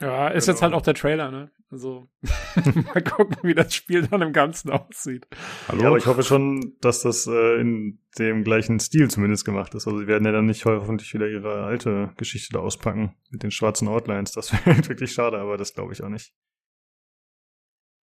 Ja, 0.00 0.28
ist 0.28 0.46
genau. 0.46 0.54
jetzt 0.54 0.62
halt 0.62 0.74
auch 0.74 0.82
der 0.82 0.94
Trailer, 0.94 1.30
ne? 1.30 1.50
Also 1.70 2.08
mal 2.94 3.02
gucken, 3.02 3.36
wie 3.42 3.54
das 3.54 3.74
Spiel 3.74 4.06
dann 4.06 4.22
im 4.22 4.32
Ganzen 4.32 4.70
aussieht. 4.70 5.26
Hallo? 5.66 5.82
Ja, 5.82 5.88
aber 5.88 5.98
ich 5.98 6.06
hoffe 6.06 6.22
schon, 6.22 6.76
dass 6.80 7.02
das 7.02 7.26
äh, 7.26 7.60
in 7.60 7.98
dem 8.18 8.44
gleichen 8.44 8.80
Stil 8.80 9.10
zumindest 9.10 9.44
gemacht 9.44 9.74
ist. 9.74 9.86
Also 9.86 9.98
sie 9.98 10.06
werden 10.06 10.24
ja 10.24 10.32
dann 10.32 10.46
nicht 10.46 10.64
hoffentlich 10.64 11.12
wieder 11.12 11.28
ihre 11.28 11.64
alte 11.64 12.12
Geschichte 12.16 12.52
da 12.52 12.60
auspacken 12.60 13.16
mit 13.30 13.42
den 13.42 13.50
schwarzen 13.50 13.88
Outlines. 13.88 14.32
Das 14.32 14.52
wäre 14.66 14.88
wirklich 14.88 15.12
schade, 15.12 15.38
aber 15.38 15.56
das 15.56 15.74
glaube 15.74 15.92
ich 15.92 16.02
auch 16.02 16.08
nicht. 16.08 16.32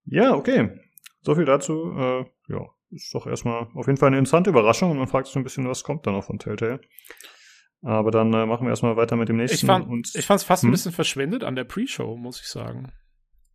Ja, 0.05 0.35
okay. 0.35 0.79
So 1.21 1.33
viel 1.33 1.45
dazu. 1.45 1.91
Äh, 1.97 2.25
ja, 2.49 2.69
ist 2.91 3.15
doch 3.15 3.25
erstmal 3.25 3.67
auf 3.73 3.87
jeden 3.87 3.97
Fall 3.97 4.07
eine 4.07 4.19
interessante 4.19 4.51
Überraschung 4.51 4.91
und 4.91 4.97
man 4.97 5.07
fragt 5.07 5.27
sich 5.27 5.35
ein 5.37 5.43
bisschen, 5.43 5.67
was 5.67 5.83
kommt 5.83 6.05
da 6.05 6.11
noch 6.11 6.25
von 6.25 6.37
Telltale. 6.37 6.81
Aber 7.85 8.09
dann 8.09 8.33
äh, 8.33 8.47
machen 8.47 8.65
wir 8.65 8.71
erstmal 8.71 8.97
weiter 8.97 9.15
mit 9.15 9.29
dem 9.29 9.37
nächsten. 9.37 9.57
Ich 9.57 9.65
fand 9.65 10.15
ich 10.15 10.25
fand's 10.25 10.43
fast 10.43 10.63
hm? 10.63 10.69
ein 10.69 10.71
bisschen 10.71 10.91
verschwendet 10.91 11.43
an 11.43 11.55
der 11.55 11.65
Pre-Show, 11.65 12.17
muss 12.17 12.41
ich 12.41 12.47
sagen. 12.47 12.91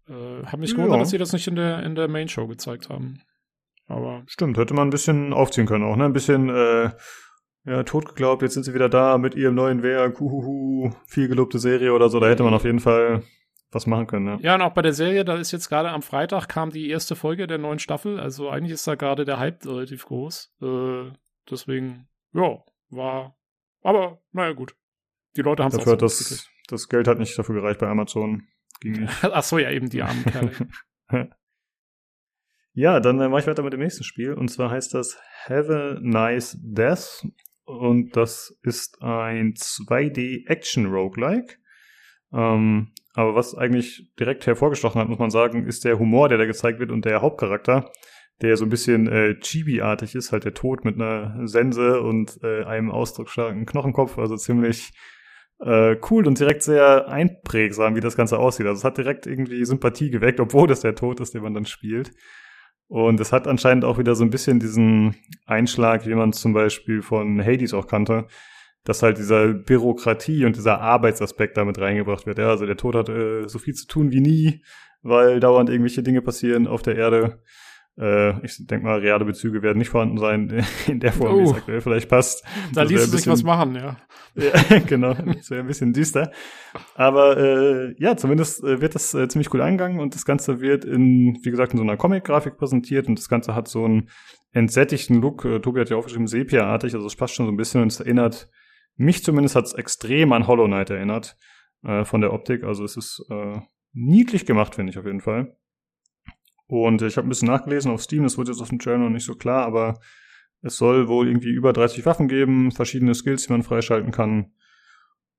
Äh, 0.08 0.46
hab 0.46 0.60
mich 0.60 0.70
gewundert, 0.70 0.94
ja. 0.94 0.98
dass 1.00 1.10
sie 1.10 1.18
das 1.18 1.32
nicht 1.32 1.48
in 1.48 1.56
der 1.56 1.82
in 1.82 1.96
der 1.96 2.06
Main-Show 2.06 2.46
gezeigt 2.46 2.88
haben. 2.88 3.22
Aber 3.88 4.22
stimmt, 4.26 4.56
hätte 4.56 4.72
man 4.72 4.86
ein 4.86 4.92
bisschen 4.92 5.32
aufziehen 5.32 5.66
können 5.66 5.84
auch, 5.84 5.96
ne? 5.96 6.04
Ein 6.04 6.12
bisschen 6.12 6.48
äh, 6.48 6.90
ja, 7.64 7.82
tot 7.82 8.06
geglaubt, 8.06 8.42
jetzt 8.42 8.54
sind 8.54 8.62
sie 8.62 8.72
wieder 8.72 8.88
da 8.88 9.18
mit 9.18 9.34
ihrem 9.34 9.56
neuen 9.56 9.82
Werk, 9.82 10.20
huhuhu, 10.20 10.92
viel 11.06 11.26
gelobte 11.26 11.58
Serie 11.58 11.92
oder 11.92 12.08
so, 12.08 12.20
da 12.20 12.28
hätte 12.28 12.44
man 12.44 12.54
auf 12.54 12.64
jeden 12.64 12.78
Fall 12.78 13.24
was 13.72 13.88
machen 13.88 14.06
können, 14.06 14.26
ja. 14.26 14.38
Ja, 14.40 14.54
und 14.54 14.62
auch 14.62 14.74
bei 14.74 14.82
der 14.82 14.92
Serie, 14.92 15.24
da 15.24 15.34
ist 15.34 15.50
jetzt 15.50 15.68
gerade 15.68 15.90
am 15.90 16.02
Freitag 16.02 16.48
kam 16.48 16.70
die 16.70 16.88
erste 16.88 17.16
Folge 17.16 17.48
der 17.48 17.58
neuen 17.58 17.80
Staffel, 17.80 18.20
also 18.20 18.48
eigentlich 18.48 18.72
ist 18.72 18.86
da 18.86 18.94
gerade 18.94 19.24
der 19.24 19.40
Hype 19.40 19.66
relativ 19.66 20.06
groß. 20.06 20.54
Äh, 20.62 21.10
deswegen, 21.50 22.08
ja, 22.32 22.58
war 22.90 23.34
aber, 23.82 24.20
naja, 24.32 24.52
gut. 24.52 24.76
Die 25.36 25.42
Leute 25.42 25.62
haben 25.62 25.70
es 25.70 25.76
Dafür 25.78 25.92
hat 25.92 26.02
das, 26.02 26.50
das 26.68 26.88
Geld 26.88 27.06
hat 27.06 27.18
nicht 27.18 27.38
dafür 27.38 27.54
gereicht 27.54 27.78
bei 27.80 27.88
Amazon. 27.88 28.48
Ging 28.80 29.00
nicht. 29.00 29.12
Ach 29.22 29.42
so, 29.42 29.58
ja, 29.58 29.70
eben 29.70 29.88
die 29.88 30.02
armen 30.02 30.24
Kerle. 30.24 30.52
ja, 32.72 33.00
dann 33.00 33.20
äh, 33.20 33.28
mache 33.28 33.42
ich 33.42 33.46
weiter 33.46 33.62
mit 33.62 33.72
dem 33.72 33.80
nächsten 33.80 34.04
Spiel. 34.04 34.34
Und 34.34 34.48
zwar 34.48 34.70
heißt 34.70 34.92
das 34.94 35.18
Have 35.46 35.72
a 35.72 35.98
Nice 36.00 36.58
Death. 36.60 37.26
Und 37.64 38.16
das 38.16 38.58
ist 38.62 39.00
ein 39.00 39.54
2D-Action-Roguelike. 39.54 41.56
Ähm, 42.32 42.92
aber 43.14 43.34
was 43.34 43.54
eigentlich 43.54 44.10
direkt 44.18 44.46
hervorgestochen 44.46 45.00
hat, 45.00 45.08
muss 45.08 45.18
man 45.18 45.30
sagen, 45.30 45.66
ist 45.66 45.84
der 45.84 45.98
Humor, 45.98 46.28
der 46.28 46.38
da 46.38 46.46
gezeigt 46.46 46.78
wird 46.78 46.90
und 46.90 47.04
der 47.04 47.22
Hauptcharakter 47.22 47.90
der 48.42 48.56
so 48.56 48.64
ein 48.64 48.70
bisschen 48.70 49.06
äh, 49.08 49.38
Chibi-artig 49.38 50.14
ist, 50.14 50.32
halt 50.32 50.44
der 50.44 50.54
Tod 50.54 50.84
mit 50.84 50.94
einer 50.94 51.46
Sense 51.46 52.00
und 52.00 52.38
äh, 52.42 52.64
einem 52.64 52.90
ausdrucksstarken 52.90 53.66
Knochenkopf, 53.66 54.18
also 54.18 54.36
ziemlich 54.36 54.92
äh, 55.60 55.96
cool 56.10 56.26
und 56.26 56.38
direkt 56.38 56.62
sehr 56.62 57.08
einprägsam, 57.08 57.94
wie 57.94 58.00
das 58.00 58.16
Ganze 58.16 58.38
aussieht. 58.38 58.66
Also 58.66 58.78
es 58.78 58.84
hat 58.84 58.98
direkt 58.98 59.26
irgendwie 59.26 59.64
Sympathie 59.64 60.10
geweckt, 60.10 60.40
obwohl 60.40 60.66
das 60.66 60.80
der 60.80 60.94
Tod 60.94 61.20
ist, 61.20 61.34
den 61.34 61.42
man 61.42 61.54
dann 61.54 61.66
spielt. 61.66 62.12
Und 62.88 63.20
es 63.20 63.32
hat 63.32 63.46
anscheinend 63.46 63.84
auch 63.84 63.98
wieder 63.98 64.16
so 64.16 64.24
ein 64.24 64.30
bisschen 64.30 64.58
diesen 64.58 65.14
Einschlag, 65.46 66.06
wie 66.06 66.14
man 66.14 66.32
zum 66.32 66.52
Beispiel 66.52 67.02
von 67.02 67.44
Hades 67.44 67.72
auch 67.72 67.86
kannte, 67.86 68.26
dass 68.84 69.02
halt 69.02 69.18
dieser 69.18 69.48
Bürokratie 69.52 70.44
und 70.44 70.56
dieser 70.56 70.80
Arbeitsaspekt 70.80 71.56
damit 71.56 71.78
reingebracht 71.78 72.26
wird. 72.26 72.38
Ja, 72.38 72.48
also 72.48 72.66
der 72.66 72.76
Tod 72.76 72.94
hat 72.94 73.08
äh, 73.08 73.46
so 73.46 73.58
viel 73.58 73.74
zu 73.74 73.86
tun 73.86 74.10
wie 74.10 74.20
nie, 74.20 74.64
weil 75.02 75.38
dauernd 75.40 75.68
irgendwelche 75.68 76.02
Dinge 76.02 76.22
passieren 76.22 76.66
auf 76.66 76.82
der 76.82 76.96
Erde. 76.96 77.42
Äh, 78.00 78.44
ich 78.44 78.66
denke 78.66 78.86
mal, 78.86 78.98
reale 78.98 79.26
Bezüge 79.26 79.62
werden 79.62 79.76
nicht 79.76 79.90
vorhanden 79.90 80.16
sein 80.16 80.64
in 80.86 81.00
der 81.00 81.12
Form, 81.12 81.34
uh, 81.34 81.38
wie 81.38 81.42
es 81.42 81.50
oh. 81.50 81.56
aktuell 81.56 81.80
vielleicht 81.82 82.08
passt. 82.08 82.44
Da 82.72 82.82
ließ 82.82 83.10
sich 83.10 83.26
was 83.26 83.42
machen, 83.42 83.74
ja. 83.74 83.98
ja 84.34 84.78
genau, 84.78 85.12
das 85.12 85.50
wäre 85.50 85.60
ein 85.60 85.66
bisschen 85.66 85.92
düster. 85.92 86.32
Aber 86.94 87.36
äh, 87.36 87.94
ja, 87.98 88.16
zumindest 88.16 88.64
äh, 88.64 88.80
wird 88.80 88.94
das 88.94 89.12
äh, 89.12 89.28
ziemlich 89.28 89.52
cool 89.52 89.60
angegangen 89.60 90.00
und 90.00 90.14
das 90.14 90.24
Ganze 90.24 90.60
wird 90.60 90.86
in, 90.86 91.38
wie 91.42 91.50
gesagt, 91.50 91.72
in 91.72 91.78
so 91.78 91.84
einer 91.84 91.98
Comic-Grafik 91.98 92.56
präsentiert 92.56 93.06
und 93.06 93.18
das 93.18 93.28
Ganze 93.28 93.54
hat 93.54 93.68
so 93.68 93.84
einen 93.84 94.08
entsättigten 94.52 95.20
Look. 95.20 95.44
Äh, 95.44 95.60
Tobi 95.60 95.80
hat 95.80 95.90
ja 95.90 95.96
auch 95.96 96.00
aufgeschrieben, 96.00 96.26
Sepia-artig, 96.26 96.94
also 96.94 97.06
es 97.06 97.16
passt 97.16 97.34
schon 97.34 97.46
so 97.46 97.52
ein 97.52 97.58
bisschen 97.58 97.82
und 97.82 97.92
es 97.92 98.00
erinnert, 98.00 98.48
mich 98.96 99.22
zumindest 99.22 99.56
hat 99.56 99.66
es 99.66 99.74
extrem 99.74 100.32
an 100.32 100.46
Hollow 100.46 100.66
Knight 100.66 100.88
erinnert, 100.88 101.36
äh, 101.84 102.04
von 102.04 102.22
der 102.22 102.32
Optik. 102.32 102.64
Also 102.64 102.84
es 102.84 102.96
ist 102.96 103.24
äh, 103.30 103.60
niedlich 103.92 104.46
gemacht, 104.46 104.74
finde 104.74 104.90
ich 104.90 104.98
auf 104.98 105.04
jeden 105.04 105.20
Fall. 105.20 105.54
Und 106.70 107.02
ich 107.02 107.16
habe 107.16 107.26
ein 107.26 107.28
bisschen 107.28 107.48
nachgelesen 107.48 107.90
auf 107.90 108.00
Steam, 108.00 108.22
das 108.22 108.38
wurde 108.38 108.52
jetzt 108.52 108.60
auf 108.60 108.68
dem 108.68 108.78
Channel 108.78 109.00
noch 109.00 109.10
nicht 109.10 109.26
so 109.26 109.34
klar, 109.34 109.66
aber 109.66 109.98
es 110.62 110.76
soll 110.76 111.08
wohl 111.08 111.26
irgendwie 111.26 111.50
über 111.50 111.72
30 111.72 112.06
Waffen 112.06 112.28
geben, 112.28 112.70
verschiedene 112.70 113.12
Skills, 113.12 113.46
die 113.46 113.52
man 113.52 113.64
freischalten 113.64 114.12
kann. 114.12 114.52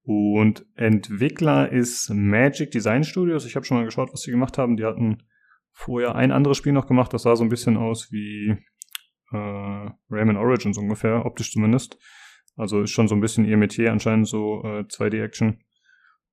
Und 0.03 0.65
Entwickler 0.75 1.71
ist 1.71 2.09
Magic 2.09 2.71
Design 2.71 3.05
Studios. 3.05 3.45
Ich 3.45 3.55
habe 3.55 3.65
schon 3.65 3.77
mal 3.77 3.85
geschaut, 3.85 4.11
was 4.11 4.23
sie 4.23 4.31
gemacht 4.31 4.57
haben. 4.57 4.75
Die 4.75 4.83
hatten 4.83 5.23
vorher 5.71 6.15
ein 6.15 6.33
anderes 6.33 6.57
Spiel 6.57 6.73
noch 6.73 6.85
gemacht, 6.85 7.13
das 7.13 7.21
sah 7.21 7.37
so 7.37 7.45
ein 7.45 7.49
bisschen 7.49 7.77
aus 7.77 8.11
wie 8.11 8.57
äh, 9.31 9.89
Rayman 10.09 10.35
Origins 10.35 10.77
ungefähr, 10.77 11.25
optisch 11.25 11.53
zumindest. 11.53 11.97
Also 12.57 12.81
ist 12.81 12.91
schon 12.91 13.07
so 13.07 13.15
ein 13.15 13.21
bisschen 13.21 13.45
ihr 13.45 13.55
Metier 13.55 13.93
anscheinend 13.93 14.27
so 14.27 14.63
äh, 14.65 14.81
2D-Action. 14.81 15.63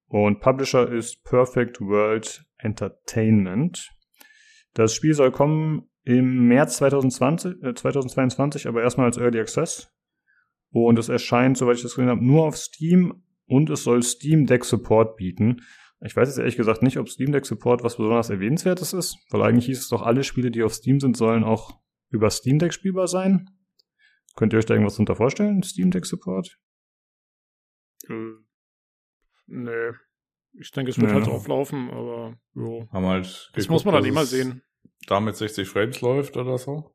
Und 0.08 0.40
Publisher 0.40 0.90
ist 0.90 1.22
Perfect 1.22 1.80
World 1.80 2.44
Entertainment. 2.56 3.92
Das 4.78 4.94
Spiel 4.94 5.12
soll 5.12 5.32
kommen 5.32 5.90
im 6.04 6.46
März 6.46 6.76
2020, 6.76 7.62
äh, 7.64 7.74
2022, 7.74 8.68
aber 8.68 8.80
erstmal 8.80 9.06
als 9.06 9.18
Early 9.18 9.40
Access. 9.40 9.92
Und 10.70 11.00
es 11.00 11.08
erscheint, 11.08 11.58
soweit 11.58 11.78
ich 11.78 11.82
das 11.82 11.96
gesehen 11.96 12.08
habe, 12.08 12.24
nur 12.24 12.44
auf 12.44 12.56
Steam 12.56 13.24
und 13.46 13.70
es 13.70 13.82
soll 13.82 14.04
Steam 14.04 14.46
Deck 14.46 14.64
Support 14.64 15.16
bieten. 15.16 15.62
Ich 16.00 16.14
weiß 16.14 16.28
jetzt 16.28 16.38
ehrlich 16.38 16.56
gesagt 16.56 16.82
nicht, 16.82 16.96
ob 16.98 17.08
Steam 17.08 17.32
Deck 17.32 17.44
Support 17.44 17.82
was 17.82 17.96
besonders 17.96 18.30
erwähnenswertes 18.30 18.92
ist, 18.92 19.18
weil 19.30 19.42
eigentlich 19.42 19.66
hieß 19.66 19.80
es 19.80 19.88
doch, 19.88 20.02
alle 20.02 20.22
Spiele, 20.22 20.52
die 20.52 20.62
auf 20.62 20.74
Steam 20.74 21.00
sind, 21.00 21.16
sollen 21.16 21.42
auch 21.42 21.80
über 22.10 22.30
Steam 22.30 22.60
Deck 22.60 22.72
spielbar 22.72 23.08
sein. 23.08 23.50
Könnt 24.36 24.52
ihr 24.52 24.60
euch 24.60 24.66
da 24.66 24.74
irgendwas 24.74 24.94
drunter 24.94 25.16
vorstellen, 25.16 25.64
Steam 25.64 25.90
Deck 25.90 26.06
Support? 26.06 26.56
Äh, 28.08 28.14
nee. 29.48 29.90
Ich 30.52 30.70
denke, 30.70 30.92
es 30.92 31.00
wird 31.00 31.10
ja. 31.10 31.16
halt 31.16 31.26
drauf 31.26 31.48
laufen, 31.48 31.90
aber 31.90 32.38
jo. 32.54 32.88
Haben 32.92 33.06
halt 33.06 33.50
das 33.54 33.68
muss 33.68 33.84
man 33.84 33.94
dann 33.94 34.04
immer 34.04 34.24
sehen. 34.24 34.62
Damit 35.08 35.36
60 35.36 35.68
Frames 35.68 36.00
läuft 36.00 36.36
oder 36.36 36.58
so. 36.58 36.94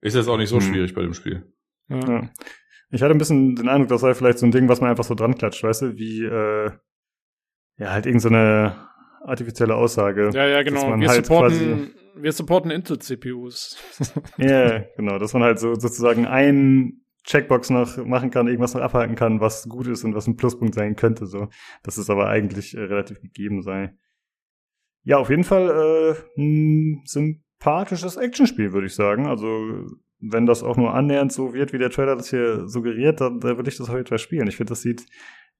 Ist 0.00 0.16
jetzt 0.16 0.28
auch 0.28 0.38
nicht 0.38 0.48
so 0.48 0.56
hm. 0.56 0.62
schwierig 0.62 0.94
bei 0.94 1.02
dem 1.02 1.14
Spiel. 1.14 1.52
Ja. 1.88 1.98
ja. 2.08 2.30
Ich 2.90 3.02
hatte 3.02 3.12
ein 3.12 3.18
bisschen 3.18 3.54
den 3.54 3.68
Eindruck, 3.68 3.88
das 3.88 4.00
sei 4.00 4.14
vielleicht 4.14 4.38
so 4.38 4.46
ein 4.46 4.52
Ding, 4.52 4.68
was 4.68 4.80
man 4.80 4.90
einfach 4.90 5.04
so 5.04 5.14
dran 5.14 5.36
klatscht, 5.36 5.62
weißt 5.62 5.82
du, 5.82 5.96
wie 5.96 6.24
äh, 6.24 6.70
ja 7.76 7.90
halt 7.92 8.06
irgendeine 8.06 8.76
so 9.20 9.26
artifizielle 9.26 9.74
Aussage. 9.74 10.30
Ja, 10.32 10.46
ja, 10.46 10.62
genau. 10.62 10.98
Wir, 10.98 11.08
halt 11.08 11.26
supporten, 11.26 11.94
wir 12.16 12.32
supporten 12.32 12.70
Intel-CPUs. 12.70 13.76
Ja, 14.38 14.46
yeah, 14.46 14.84
genau. 14.96 15.18
Dass 15.18 15.34
man 15.34 15.42
halt 15.42 15.58
so 15.58 15.74
sozusagen 15.74 16.26
ein 16.26 17.02
Checkbox 17.24 17.70
noch 17.70 18.04
machen 18.04 18.30
kann, 18.30 18.46
irgendwas 18.46 18.74
noch 18.74 18.80
abhalten 18.80 19.14
kann, 19.14 19.40
was 19.40 19.68
gut 19.68 19.86
ist 19.86 20.04
und 20.04 20.14
was 20.14 20.26
ein 20.26 20.36
Pluspunkt 20.36 20.74
sein 20.74 20.96
könnte. 20.96 21.26
So, 21.26 21.48
dass 21.82 21.98
es 21.98 22.08
aber 22.08 22.28
eigentlich 22.28 22.74
äh, 22.74 22.80
relativ 22.80 23.20
gegeben 23.20 23.62
sei. 23.62 23.94
Ja, 25.02 25.18
auf 25.18 25.30
jeden 25.30 25.44
Fall 25.44 25.68
äh, 25.68 26.40
ein 26.40 27.02
sympathisches 27.06 28.16
Actionspiel, 28.16 28.72
würde 28.72 28.86
ich 28.86 28.94
sagen. 28.94 29.26
Also 29.26 29.86
wenn 30.20 30.46
das 30.46 30.62
auch 30.62 30.76
nur 30.76 30.94
annähernd 30.94 31.32
so 31.32 31.54
wird, 31.54 31.72
wie 31.72 31.78
der 31.78 31.90
Trailer 31.90 32.16
das 32.16 32.30
hier 32.30 32.68
suggeriert, 32.68 33.20
dann, 33.20 33.40
dann 33.40 33.56
würde 33.56 33.70
ich 33.70 33.76
das 33.76 33.88
auf 33.88 33.94
jeden 33.94 34.06
Fall 34.06 34.18
spielen. 34.18 34.48
Ich 34.48 34.56
finde, 34.56 34.70
das 34.70 34.82
sieht 34.82 35.06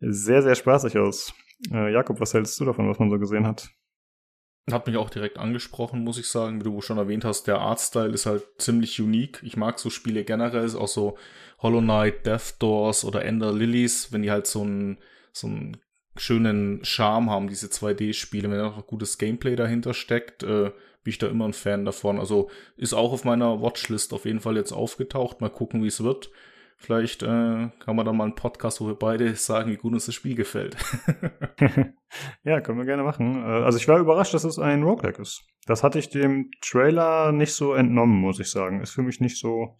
sehr, 0.01 0.43
sehr 0.43 0.55
spaßig 0.55 0.99
aus. 0.99 1.35
Äh, 1.73 1.93
Jakob, 1.93 2.21
was 2.21 2.35
hältst 2.35 2.59
du 2.61 2.65
davon, 2.65 2.89
was 2.89 2.99
man 2.99 3.11
so 3.11 3.19
gesehen 3.19 3.47
hat? 3.47 3.71
Hat 4.71 4.87
mich 4.87 4.97
auch 4.97 5.11
direkt 5.11 5.39
angesprochen, 5.39 6.05
muss 6.05 6.19
ich 6.19 6.29
sagen. 6.29 6.61
Wie 6.61 6.65
du 6.65 6.81
schon 6.81 6.99
erwähnt 6.99 7.25
hast, 7.25 7.47
der 7.47 7.59
Artstyle 7.59 8.12
ist 8.12 8.27
halt 8.27 8.45
ziemlich 8.59 9.01
unique. 9.01 9.41
Ich 9.43 9.57
mag 9.57 9.79
so 9.79 9.91
Spiele 9.91 10.25
generell, 10.25 10.75
auch 10.77 10.89
so 10.89 11.17
Hollow 11.59 11.81
Knight, 11.81 12.27
Death 12.27 12.57
Doors 12.59 13.05
oder 13.05 13.25
Ender 13.25 13.53
Lilies, 13.53 14.12
wenn 14.12 14.23
die 14.23 14.31
halt 14.31 14.47
so 14.47 14.62
einen, 14.62 14.99
so 15.33 15.47
einen 15.49 15.77
schönen 16.21 16.85
Charme 16.85 17.31
haben, 17.31 17.49
diese 17.49 17.69
2D-Spiele, 17.69 18.51
wenn 18.51 18.59
da 18.59 18.83
gutes 18.87 19.19
Gameplay 19.19 19.57
dahinter 19.57 19.95
steckt, 19.95 20.43
äh, 20.43 20.71
bin 21.03 21.11
ich 21.11 21.19
da 21.19 21.29
immer 21.29 21.47
ein 21.47 21.55
Fan 21.55 21.85
davon. 21.85 22.19
Also 22.19 22.51
ist 22.77 22.93
auch 22.93 23.13
auf 23.13 23.25
meiner 23.25 23.63
Watchlist 23.63 24.13
auf 24.13 24.27
jeden 24.27 24.41
Fall 24.41 24.57
jetzt 24.57 24.73
aufgetaucht. 24.73 25.41
Mal 25.41 25.51
gucken, 25.51 25.83
wie 25.83 25.89
es 25.89 26.03
wird. 26.03 26.31
Vielleicht 26.77 27.23
äh, 27.23 27.69
kann 27.79 27.97
man 27.97 28.07
da 28.07 28.13
mal 28.13 28.25
einen 28.25 28.35
Podcast, 28.35 28.81
wo 28.81 28.87
wir 28.87 28.95
beide 28.95 29.35
sagen, 29.37 29.71
wie 29.71 29.77
gut 29.77 29.93
uns 29.93 30.07
das 30.07 30.15
Spiel 30.15 30.35
gefällt. 30.35 30.77
ja, 32.45 32.61
können 32.61 32.79
wir 32.79 32.87
gerne 32.87 33.03
machen. 33.03 33.43
Äh, 33.43 33.65
also 33.65 33.79
ich 33.79 33.89
war 33.89 33.99
überrascht, 33.99 34.35
dass 34.35 34.45
es 34.45 34.59
ein 34.59 34.83
Roguelike 34.83 35.21
ist. 35.21 35.43
Das 35.67 35.83
hatte 35.83 35.99
ich 35.99 36.11
dem 36.11 36.51
Trailer 36.63 37.33
nicht 37.33 37.55
so 37.55 37.75
entnommen, 37.75 38.21
muss 38.21 38.41
ich 38.41 38.51
sagen. 38.51 38.81
Ist 38.81 38.93
für 38.93 39.03
mich 39.03 39.21
nicht 39.21 39.39
so 39.39 39.77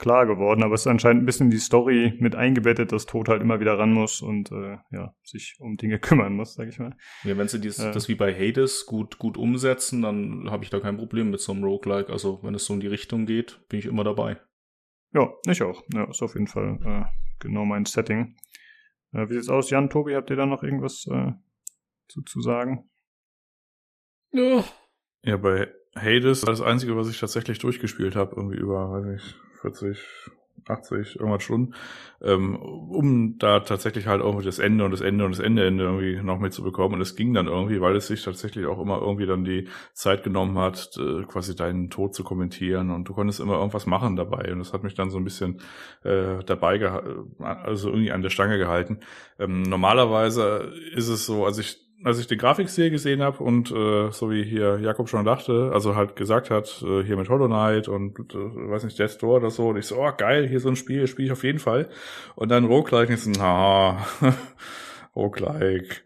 klar 0.00 0.26
geworden, 0.26 0.62
aber 0.62 0.74
es 0.74 0.80
ist 0.80 0.86
anscheinend 0.86 1.22
ein 1.22 1.26
bisschen 1.26 1.50
die 1.50 1.58
Story 1.58 2.14
mit 2.18 2.34
eingebettet, 2.34 2.90
dass 2.90 3.06
Tod 3.06 3.28
halt 3.28 3.42
immer 3.42 3.60
wieder 3.60 3.78
ran 3.78 3.92
muss 3.92 4.22
und 4.22 4.50
äh, 4.50 4.78
ja, 4.90 5.14
sich 5.22 5.56
um 5.60 5.76
Dinge 5.76 5.98
kümmern 6.00 6.34
muss, 6.34 6.54
sag 6.54 6.68
ich 6.68 6.78
mal. 6.78 6.96
Ja, 7.22 7.36
wenn 7.36 7.46
sie 7.46 7.60
dies, 7.60 7.78
äh, 7.78 7.92
das 7.92 8.08
wie 8.08 8.14
bei 8.14 8.34
Hades 8.34 8.86
gut, 8.86 9.18
gut 9.18 9.36
umsetzen, 9.36 10.02
dann 10.02 10.50
habe 10.50 10.64
ich 10.64 10.70
da 10.70 10.80
kein 10.80 10.96
Problem 10.96 11.30
mit 11.30 11.40
so 11.40 11.52
einem 11.52 11.62
Roguelike. 11.62 12.10
Also 12.10 12.40
wenn 12.42 12.54
es 12.54 12.64
so 12.64 12.74
in 12.74 12.80
die 12.80 12.86
Richtung 12.88 13.26
geht, 13.26 13.60
bin 13.68 13.78
ich 13.78 13.86
immer 13.86 14.02
dabei. 14.02 14.40
Ja, 15.12 15.28
ich 15.46 15.62
auch. 15.62 15.84
Ja, 15.92 16.04
ist 16.04 16.22
auf 16.22 16.34
jeden 16.34 16.46
Fall 16.46 16.78
äh, 16.82 17.04
genau 17.38 17.64
mein 17.66 17.84
Setting. 17.84 18.36
Äh, 19.12 19.28
wie 19.28 19.34
sieht's 19.34 19.50
aus, 19.50 19.70
Jan, 19.70 19.90
Tobi, 19.90 20.14
habt 20.14 20.30
ihr 20.30 20.36
da 20.36 20.46
noch 20.46 20.62
irgendwas 20.62 21.06
äh, 21.10 21.32
zu, 22.08 22.22
zu 22.22 22.40
sagen? 22.40 22.88
Ja. 24.32 24.64
Ja, 25.22 25.36
bei 25.36 25.68
Hades 25.94 26.42
war 26.46 26.52
das 26.52 26.62
Einzige, 26.62 26.96
was 26.96 27.10
ich 27.10 27.20
tatsächlich 27.20 27.58
durchgespielt 27.58 28.16
habe, 28.16 28.36
irgendwie 28.36 28.56
über, 28.56 28.90
weiß 28.90 29.20
ich, 29.20 29.34
40, 29.60 29.98
80, 30.68 31.16
irgendwas 31.16 31.42
Stunden, 31.42 31.74
ähm, 32.22 32.56
um 32.56 33.38
da 33.38 33.60
tatsächlich 33.60 34.06
halt 34.06 34.20
irgendwie 34.20 34.44
das 34.44 34.58
Ende 34.58 34.84
und 34.84 34.90
das 34.90 35.00
Ende 35.00 35.24
und 35.24 35.32
das 35.32 35.40
Ende, 35.40 35.66
Ende 35.66 35.84
irgendwie 35.84 36.22
noch 36.22 36.38
mitzubekommen. 36.38 36.94
Und 36.94 37.00
es 37.00 37.16
ging 37.16 37.32
dann 37.34 37.46
irgendwie, 37.46 37.80
weil 37.80 37.96
es 37.96 38.06
sich 38.06 38.22
tatsächlich 38.22 38.66
auch 38.66 38.80
immer 38.80 39.00
irgendwie 39.00 39.26
dann 39.26 39.44
die 39.44 39.68
Zeit 39.92 40.22
genommen 40.22 40.58
hat, 40.58 40.90
äh, 40.98 41.22
quasi 41.24 41.56
deinen 41.56 41.90
Tod 41.90 42.14
zu 42.14 42.24
kommentieren 42.24 42.90
und 42.90 43.08
du 43.08 43.14
konntest 43.14 43.40
immer 43.40 43.54
irgendwas 43.54 43.86
machen 43.86 44.16
dabei. 44.16 44.52
Und 44.52 44.58
das 44.58 44.72
hat 44.72 44.82
mich 44.82 44.94
dann 44.94 45.10
so 45.10 45.18
ein 45.18 45.24
bisschen 45.24 45.60
äh, 46.04 46.44
dabei, 46.44 46.80
also 47.38 47.88
irgendwie 47.88 48.12
an 48.12 48.22
der 48.22 48.30
Stange 48.30 48.58
gehalten. 48.58 49.00
Ähm, 49.38 49.62
normalerweise 49.62 50.72
ist 50.94 51.08
es 51.08 51.26
so, 51.26 51.44
als 51.46 51.58
ich 51.58 51.89
als 52.02 52.18
ich 52.18 52.26
den 52.26 52.38
Grafikstil 52.38 52.90
gesehen 52.90 53.22
habe 53.22 53.42
und 53.42 53.70
äh, 53.70 54.10
so 54.10 54.30
wie 54.30 54.42
hier 54.42 54.78
Jakob 54.80 55.08
schon 55.08 55.24
dachte, 55.24 55.70
also 55.72 55.96
halt 55.96 56.16
gesagt 56.16 56.50
hat, 56.50 56.82
äh, 56.82 57.02
hier 57.02 57.16
mit 57.16 57.28
Hollow 57.28 57.46
Knight 57.46 57.88
und 57.88 58.18
äh, 58.18 58.36
weiß 58.36 58.84
nicht, 58.84 58.98
Death 58.98 59.22
Door 59.22 59.38
oder 59.38 59.50
so, 59.50 59.68
und 59.68 59.76
ich 59.76 59.86
so, 59.86 59.96
oh 59.96 60.12
geil, 60.16 60.48
hier 60.48 60.60
so 60.60 60.68
ein 60.70 60.76
Spiel, 60.76 61.06
spiele 61.06 61.26
ich 61.26 61.32
auf 61.32 61.44
jeden 61.44 61.58
Fall. 61.58 61.90
Und 62.36 62.50
dann 62.50 62.64
Roguelike 62.64 63.12
ist 63.12 63.26
ein, 63.26 63.34
na, 63.38 64.06
Roguelike. 65.16 65.96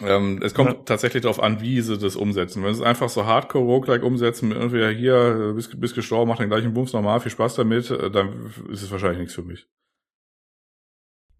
Ähm, 0.00 0.40
es 0.42 0.54
kommt 0.54 0.70
ja. 0.70 0.82
tatsächlich 0.84 1.22
darauf 1.22 1.42
an, 1.42 1.60
wie 1.60 1.80
sie 1.82 1.98
das 1.98 2.16
umsetzen. 2.16 2.64
Wenn 2.64 2.72
sie 2.72 2.80
es 2.80 2.86
einfach 2.86 3.10
so 3.10 3.26
Hardcore 3.26 3.64
Roguelike 3.64 4.04
umsetzen, 4.04 4.48
mit 4.48 4.58
irgendwie 4.58 4.94
hier, 4.96 5.52
bist, 5.54 5.78
bist 5.78 5.94
gestorben, 5.94 6.30
mach 6.30 6.38
den 6.38 6.48
gleichen 6.48 6.72
Bums 6.72 6.94
normal, 6.94 7.20
viel 7.20 7.30
Spaß 7.30 7.56
damit, 7.56 7.90
äh, 7.90 8.10
dann 8.10 8.50
ist 8.70 8.82
es 8.82 8.90
wahrscheinlich 8.90 9.20
nichts 9.20 9.34
für 9.34 9.42
mich. 9.42 9.68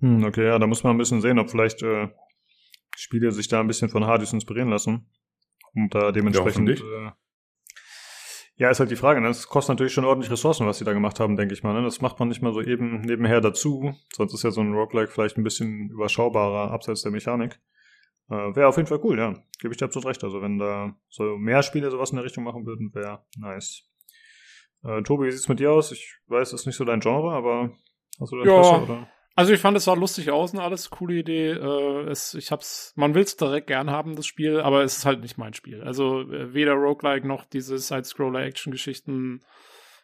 Hm, 0.01 0.25
okay, 0.25 0.47
ja, 0.47 0.59
da 0.59 0.67
muss 0.67 0.85
man 0.85 0.95
ein 0.95 0.99
bisschen 0.99 1.23
sehen, 1.23 1.39
ob 1.39 1.49
vielleicht 1.49 1.83
äh, 1.83 2.09
Spiele 2.97 3.33
sich 3.33 3.49
da 3.49 3.61
ein 3.61 3.67
bisschen 3.67 3.89
von 3.89 4.07
Hades 4.07 4.33
inspirieren 4.33 4.71
lassen. 4.71 5.11
Und 5.75 5.95
da 5.95 6.13
dementsprechend. 6.13 6.69
Ja, 6.69 7.09
äh, 7.09 7.13
ja, 8.57 8.71
ist 8.71 8.81
halt 8.81 8.91
die 8.91 8.97
Frage, 8.97 9.21
ne? 9.21 9.29
Das 9.29 9.49
kostet 9.49 9.71
natürlich 9.75 9.95
schon 9.95 10.05
ordentlich 10.05 10.31
Ressourcen, 10.31 10.67
was 10.67 10.79
sie 10.79 10.85
da 10.85 10.93
gemacht 10.93 11.19
haben, 11.19 11.37
denke 11.37 11.55
ich 11.55 11.63
mal. 11.63 11.73
Ne? 11.73 11.83
Das 11.83 12.01
macht 12.01 12.19
man 12.21 12.29
nicht 12.29 12.43
mal 12.43 12.53
so 12.53 12.61
eben 12.61 13.01
nebenher 13.01 13.41
dazu. 13.41 13.95
Sonst 14.15 14.35
ist 14.35 14.43
ja 14.43 14.51
so 14.51 14.61
ein 14.61 14.75
Roguelike 14.75 15.11
vielleicht 15.11 15.39
ein 15.39 15.43
bisschen 15.43 15.89
überschaubarer 15.91 16.71
abseits 16.71 17.03
der 17.03 17.13
Mechanik. 17.13 17.61
Äh, 18.29 18.55
wäre 18.55 18.69
auf 18.69 18.77
jeden 18.77 18.87
Fall 18.87 19.01
cool, 19.03 19.19
ja. 19.19 19.35
Gebe 19.59 19.73
ich 19.73 19.79
dir 19.79 19.87
absolut 19.87 20.07
recht. 20.07 20.23
Also 20.23 20.43
wenn 20.43 20.59
da 20.59 20.95
so 21.09 21.37
mehr 21.39 21.63
Spiele 21.63 21.91
sowas 21.91 22.11
in 22.11 22.17
der 22.17 22.25
Richtung 22.25 22.45
machen 22.45 22.67
würden, 22.67 22.95
wäre 22.95 23.25
nice. 23.39 23.91
Äh, 24.85 25.03
Tobi, 25.03 25.27
wie 25.27 25.33
sieht's 25.33 25.49
mit 25.49 25.61
dir 25.61 25.73
aus? 25.73 25.91
Ich 25.91 26.19
weiß, 26.27 26.51
das 26.51 26.61
ist 26.61 26.67
nicht 26.67 26.77
so 26.77 26.85
dein 26.85 27.01
Genre, 27.01 27.33
aber 27.33 27.73
hast 28.21 28.33
du 28.33 28.37
da 28.37 28.43
Interesse, 28.43 28.71
ja. 28.71 28.83
oder? 28.83 29.09
Also 29.35 29.53
ich 29.53 29.61
fand 29.61 29.77
es 29.77 29.85
sah 29.85 29.95
lustig 29.95 30.31
aus 30.31 30.53
und 30.53 30.61
alles, 30.61 30.91
coole 30.91 31.15
Idee. 31.15 31.53
Äh, 31.53 32.11
es, 32.11 32.35
ich 32.35 32.51
hab's, 32.51 32.93
man 32.97 33.15
will's 33.15 33.37
direkt 33.37 33.67
gern 33.67 33.91
haben, 33.91 34.15
das 34.15 34.27
Spiel, 34.27 34.61
aber 34.61 34.83
es 34.83 34.99
ist 34.99 35.07
halt 35.07 35.21
nicht 35.21 35.39
mein 35.39 35.55
Spiel. 35.55 35.83
Also 35.83 36.25
weder 36.29 36.75
Roguelike 36.75 37.27
noch 37.27 37.47
diese 37.47 37.79
Side-Scroller-Action-Geschichten 37.79 39.43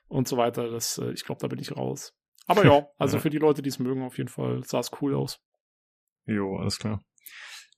und 0.09 0.28
so 0.28 0.36
weiter. 0.36 0.70
Das, 0.70 0.98
äh, 0.98 1.12
ich 1.12 1.24
glaube, 1.24 1.40
da 1.40 1.48
bin 1.48 1.59
ich 1.59 1.76
raus. 1.76 2.14
Aber 2.46 2.64
ja, 2.64 2.86
also 2.98 3.16
ja. 3.16 3.22
für 3.22 3.30
die 3.30 3.38
Leute, 3.38 3.60
die 3.60 3.68
es 3.68 3.78
mögen, 3.78 4.02
auf 4.02 4.16
jeden 4.16 4.30
Fall 4.30 4.62
sah 4.64 4.80
es 4.80 4.90
cool 5.02 5.14
aus. 5.14 5.40
Jo, 6.24 6.56
alles 6.56 6.78
klar. 6.78 7.02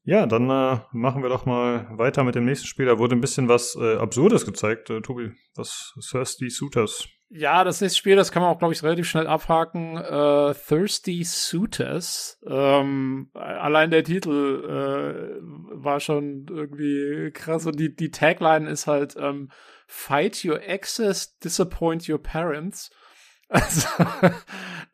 Ja, 0.03 0.27
dann 0.27 0.49
äh, 0.49 0.81
machen 0.93 1.23
wir 1.23 1.29
doch 1.29 1.45
mal 1.47 1.87
weiter 1.99 2.25
mit 2.25 2.35
dem 2.35 2.45
nächsten 2.45 2.67
Spiel. 2.67 2.87
Da 2.87 2.99
wurde 2.99 3.15
ein 3.15 3.21
bisschen 3.21 3.49
was 3.49 3.77
äh, 3.77 3.97
Absurdes 3.97 4.47
gezeigt. 4.47 4.89
Äh, 4.89 5.03
Tobi, 5.03 5.33
was 5.55 5.95
Thirsty 6.11 6.49
Suitors? 6.49 7.09
Ja, 7.33 7.63
das 7.63 7.81
nächste 7.81 7.97
Spiel, 7.97 8.17
das 8.17 8.33
kann 8.33 8.43
man 8.43 8.51
auch, 8.51 8.59
glaube 8.59 8.75
ich, 8.75 8.83
relativ 8.83 9.09
schnell 9.09 9.29
abhaken. 9.29 9.97
Äh, 9.97 10.53
Thirsty 10.55 11.23
Suitors. 11.23 12.41
Ähm, 12.45 13.31
allein 13.35 13.93
der 13.93 14.03
Titel 14.03 14.65
äh, 14.65 15.39
war 15.41 16.01
schon 16.01 16.47
irgendwie 16.51 17.31
krass. 17.33 17.67
Und 17.67 17.79
die, 17.79 17.95
die 17.95 18.11
Tagline 18.11 18.69
ist 18.69 18.89
halt 18.89 19.15
ähm, 19.17 19.49
Fight 19.87 20.45
your 20.45 20.61
exes, 20.61 21.39
disappoint 21.39 22.09
your 22.09 22.23
parents. 22.23 22.91
Also, 23.53 23.89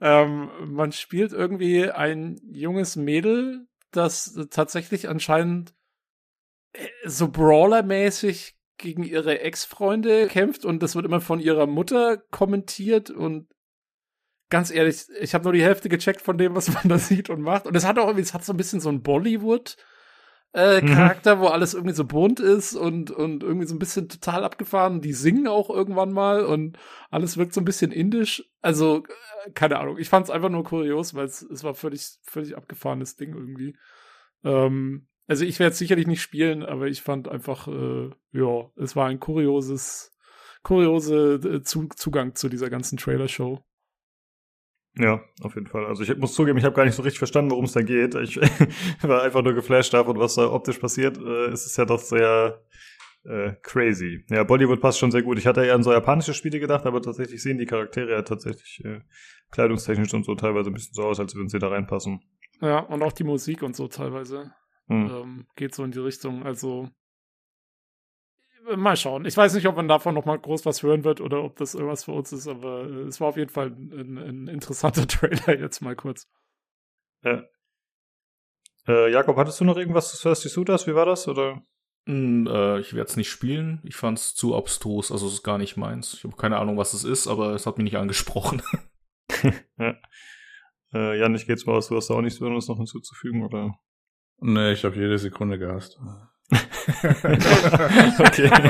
ähm, 0.00 0.50
man 0.64 0.90
spielt 0.90 1.34
irgendwie 1.34 1.90
ein 1.90 2.40
junges 2.50 2.96
Mädel, 2.96 3.66
das 3.90 4.34
tatsächlich 4.50 5.10
anscheinend 5.10 5.74
äh, 6.72 6.88
so 7.04 7.28
Brawler-mäßig 7.28 8.55
gegen 8.78 9.02
ihre 9.02 9.40
Ex-Freunde 9.40 10.26
kämpft 10.28 10.64
und 10.64 10.82
das 10.82 10.94
wird 10.94 11.06
immer 11.06 11.20
von 11.20 11.40
ihrer 11.40 11.66
Mutter 11.66 12.18
kommentiert 12.30 13.10
und 13.10 13.48
ganz 14.48 14.70
ehrlich, 14.70 15.06
ich 15.20 15.34
habe 15.34 15.44
nur 15.44 15.52
die 15.52 15.62
Hälfte 15.62 15.88
gecheckt 15.88 16.22
von 16.22 16.38
dem, 16.38 16.54
was 16.54 16.68
man 16.74 16.88
da 16.88 16.98
sieht 16.98 17.30
und 17.30 17.40
macht. 17.40 17.66
Und 17.66 17.76
es 17.76 17.86
hat 17.86 17.98
auch 17.98 18.06
irgendwie, 18.06 18.22
es 18.22 18.34
hat 18.34 18.44
so 18.44 18.52
ein 18.52 18.56
bisschen 18.56 18.80
so 18.80 18.88
ein 18.88 19.02
Bollywood 19.02 19.76
äh, 20.52 20.80
mhm. 20.80 20.86
Charakter, 20.86 21.36
mhm. 21.36 21.40
wo 21.40 21.46
alles 21.48 21.74
irgendwie 21.74 21.94
so 21.94 22.04
bunt 22.04 22.40
ist 22.40 22.74
und, 22.74 23.10
und 23.10 23.42
irgendwie 23.42 23.66
so 23.66 23.74
ein 23.74 23.78
bisschen 23.78 24.08
total 24.08 24.44
abgefahren. 24.44 25.00
Die 25.00 25.12
singen 25.12 25.48
auch 25.48 25.68
irgendwann 25.70 26.12
mal 26.12 26.44
und 26.44 26.78
alles 27.10 27.36
wirkt 27.36 27.52
so 27.52 27.60
ein 27.60 27.66
bisschen 27.66 27.92
indisch. 27.92 28.44
Also, 28.62 29.04
äh, 29.44 29.50
keine 29.52 29.78
Ahnung. 29.78 29.98
Ich 29.98 30.08
fand 30.08 30.24
es 30.24 30.30
einfach 30.30 30.48
nur 30.48 30.64
kurios, 30.64 31.14
weil 31.14 31.26
es, 31.26 31.42
es 31.42 31.62
war 31.64 31.74
völlig, 31.74 32.18
völlig 32.22 32.56
abgefahrenes 32.56 33.16
Ding 33.16 33.34
irgendwie. 33.34 33.76
Ähm, 34.44 35.08
also 35.26 35.44
ich 35.44 35.58
werde 35.58 35.72
es 35.72 35.78
sicherlich 35.78 36.06
nicht 36.06 36.22
spielen, 36.22 36.62
aber 36.62 36.86
ich 36.86 37.02
fand 37.02 37.28
einfach, 37.28 37.68
äh, 37.68 38.10
ja, 38.32 38.70
es 38.76 38.94
war 38.94 39.08
ein 39.08 39.20
kurioses, 39.20 40.12
kuriose 40.62 41.34
äh, 41.34 41.62
zu 41.62 41.88
Zugang 41.96 42.34
zu 42.34 42.48
dieser 42.48 42.70
ganzen 42.70 42.96
Trailer-Show. 42.96 43.60
Ja, 44.98 45.20
auf 45.42 45.54
jeden 45.56 45.66
Fall. 45.66 45.84
Also 45.84 46.02
ich 46.02 46.16
muss 46.16 46.34
zugeben, 46.34 46.58
ich 46.58 46.64
habe 46.64 46.74
gar 46.74 46.84
nicht 46.84 46.94
so 46.94 47.02
richtig 47.02 47.18
verstanden, 47.18 47.50
worum 47.50 47.66
es 47.66 47.72
da 47.72 47.82
geht. 47.82 48.14
Ich 48.14 48.36
war 49.02 49.22
einfach 49.22 49.42
nur 49.42 49.52
geflasht 49.52 49.92
davon, 49.92 50.18
was 50.18 50.36
da 50.36 50.50
optisch 50.50 50.78
passiert. 50.78 51.18
Äh, 51.18 51.46
es 51.48 51.66
ist 51.66 51.76
ja 51.76 51.84
doch 51.84 52.00
sehr 52.00 52.62
äh, 53.24 53.52
crazy. 53.62 54.24
Ja, 54.30 54.44
Bollywood 54.44 54.80
passt 54.80 54.98
schon 54.98 55.10
sehr 55.10 55.22
gut. 55.22 55.38
Ich 55.38 55.46
hatte 55.46 55.64
eher 55.64 55.74
an 55.74 55.82
so 55.82 55.92
japanische 55.92 56.32
Spiele 56.32 56.60
gedacht, 56.60 56.86
aber 56.86 57.02
tatsächlich 57.02 57.42
sehen 57.42 57.58
die 57.58 57.66
Charaktere 57.66 58.12
ja 58.12 58.22
tatsächlich 58.22 58.82
äh, 58.84 59.00
kleidungstechnisch 59.50 60.14
und 60.14 60.24
so 60.24 60.34
teilweise 60.34 60.70
ein 60.70 60.74
bisschen 60.74 60.94
so 60.94 61.02
aus, 61.02 61.20
als 61.20 61.34
würden 61.34 61.48
sie 61.48 61.58
da 61.58 61.68
reinpassen. 61.68 62.22
Ja, 62.62 62.78
und 62.78 63.02
auch 63.02 63.12
die 63.12 63.24
Musik 63.24 63.62
und 63.62 63.76
so 63.76 63.88
teilweise 63.88 64.52
hm. 64.88 65.10
ähm, 65.10 65.46
geht 65.56 65.74
so 65.74 65.84
in 65.84 65.92
die 65.92 65.98
Richtung. 65.98 66.44
Also 66.44 66.88
mal 68.76 68.96
schauen. 68.96 69.24
Ich 69.24 69.36
weiß 69.36 69.54
nicht, 69.54 69.66
ob 69.68 69.76
man 69.76 69.88
davon 69.88 70.14
noch 70.14 70.24
mal 70.24 70.38
groß 70.38 70.66
was 70.66 70.82
hören 70.82 71.04
wird 71.04 71.20
oder 71.20 71.44
ob 71.44 71.56
das 71.56 71.74
irgendwas 71.74 72.04
für 72.04 72.12
uns 72.12 72.32
ist, 72.32 72.48
aber 72.48 72.84
es 73.06 73.20
war 73.20 73.28
auf 73.28 73.36
jeden 73.36 73.50
Fall 73.50 73.68
ein, 73.68 74.18
ein 74.18 74.48
interessanter 74.48 75.06
Trailer 75.08 75.58
jetzt 75.58 75.80
mal 75.82 75.94
kurz. 75.94 76.28
Ja. 77.22 77.44
Äh, 78.88 79.12
Jakob, 79.12 79.36
hattest 79.36 79.60
du 79.60 79.64
noch 79.64 79.76
irgendwas 79.76 80.10
zu 80.10 80.20
Thirsty 80.20 80.48
Suitors? 80.48 80.86
Wie 80.86 80.94
war 80.94 81.06
das? 81.06 81.28
Oder? 81.28 81.62
Mm, 82.06 82.46
äh, 82.46 82.80
ich 82.80 82.94
werde 82.94 83.08
es 83.08 83.16
nicht 83.16 83.30
spielen. 83.30 83.80
Ich 83.84 83.96
fand 83.96 84.18
es 84.18 84.34
zu 84.34 84.56
abstrus, 84.56 85.10
also 85.10 85.26
es 85.26 85.34
ist 85.34 85.42
gar 85.42 85.58
nicht 85.58 85.76
meins. 85.76 86.14
Ich 86.14 86.24
habe 86.24 86.36
keine 86.36 86.58
Ahnung, 86.58 86.76
was 86.76 86.94
es 86.94 87.04
ist, 87.04 87.26
aber 87.26 87.54
es 87.54 87.66
hat 87.66 87.78
mich 87.78 87.84
nicht 87.84 87.96
angesprochen. 87.96 88.62
ja. 89.78 89.96
Äh, 90.92 91.18
Jan, 91.18 91.34
ich 91.34 91.46
gehe 91.46 91.54
jetzt 91.54 91.66
mal 91.66 91.74
aus, 91.74 91.88
du 91.88 91.96
hast 91.96 92.08
da 92.08 92.14
auch 92.14 92.20
nichts 92.20 92.38
Besonderes 92.38 92.68
noch 92.68 92.76
hinzuzufügen, 92.76 93.44
oder? 93.44 93.76
Nee, 94.40 94.72
ich 94.72 94.84
habe 94.84 94.96
jede 94.96 95.18
Sekunde 95.18 95.58
gehasst. 95.58 95.98
okay. 98.18 98.50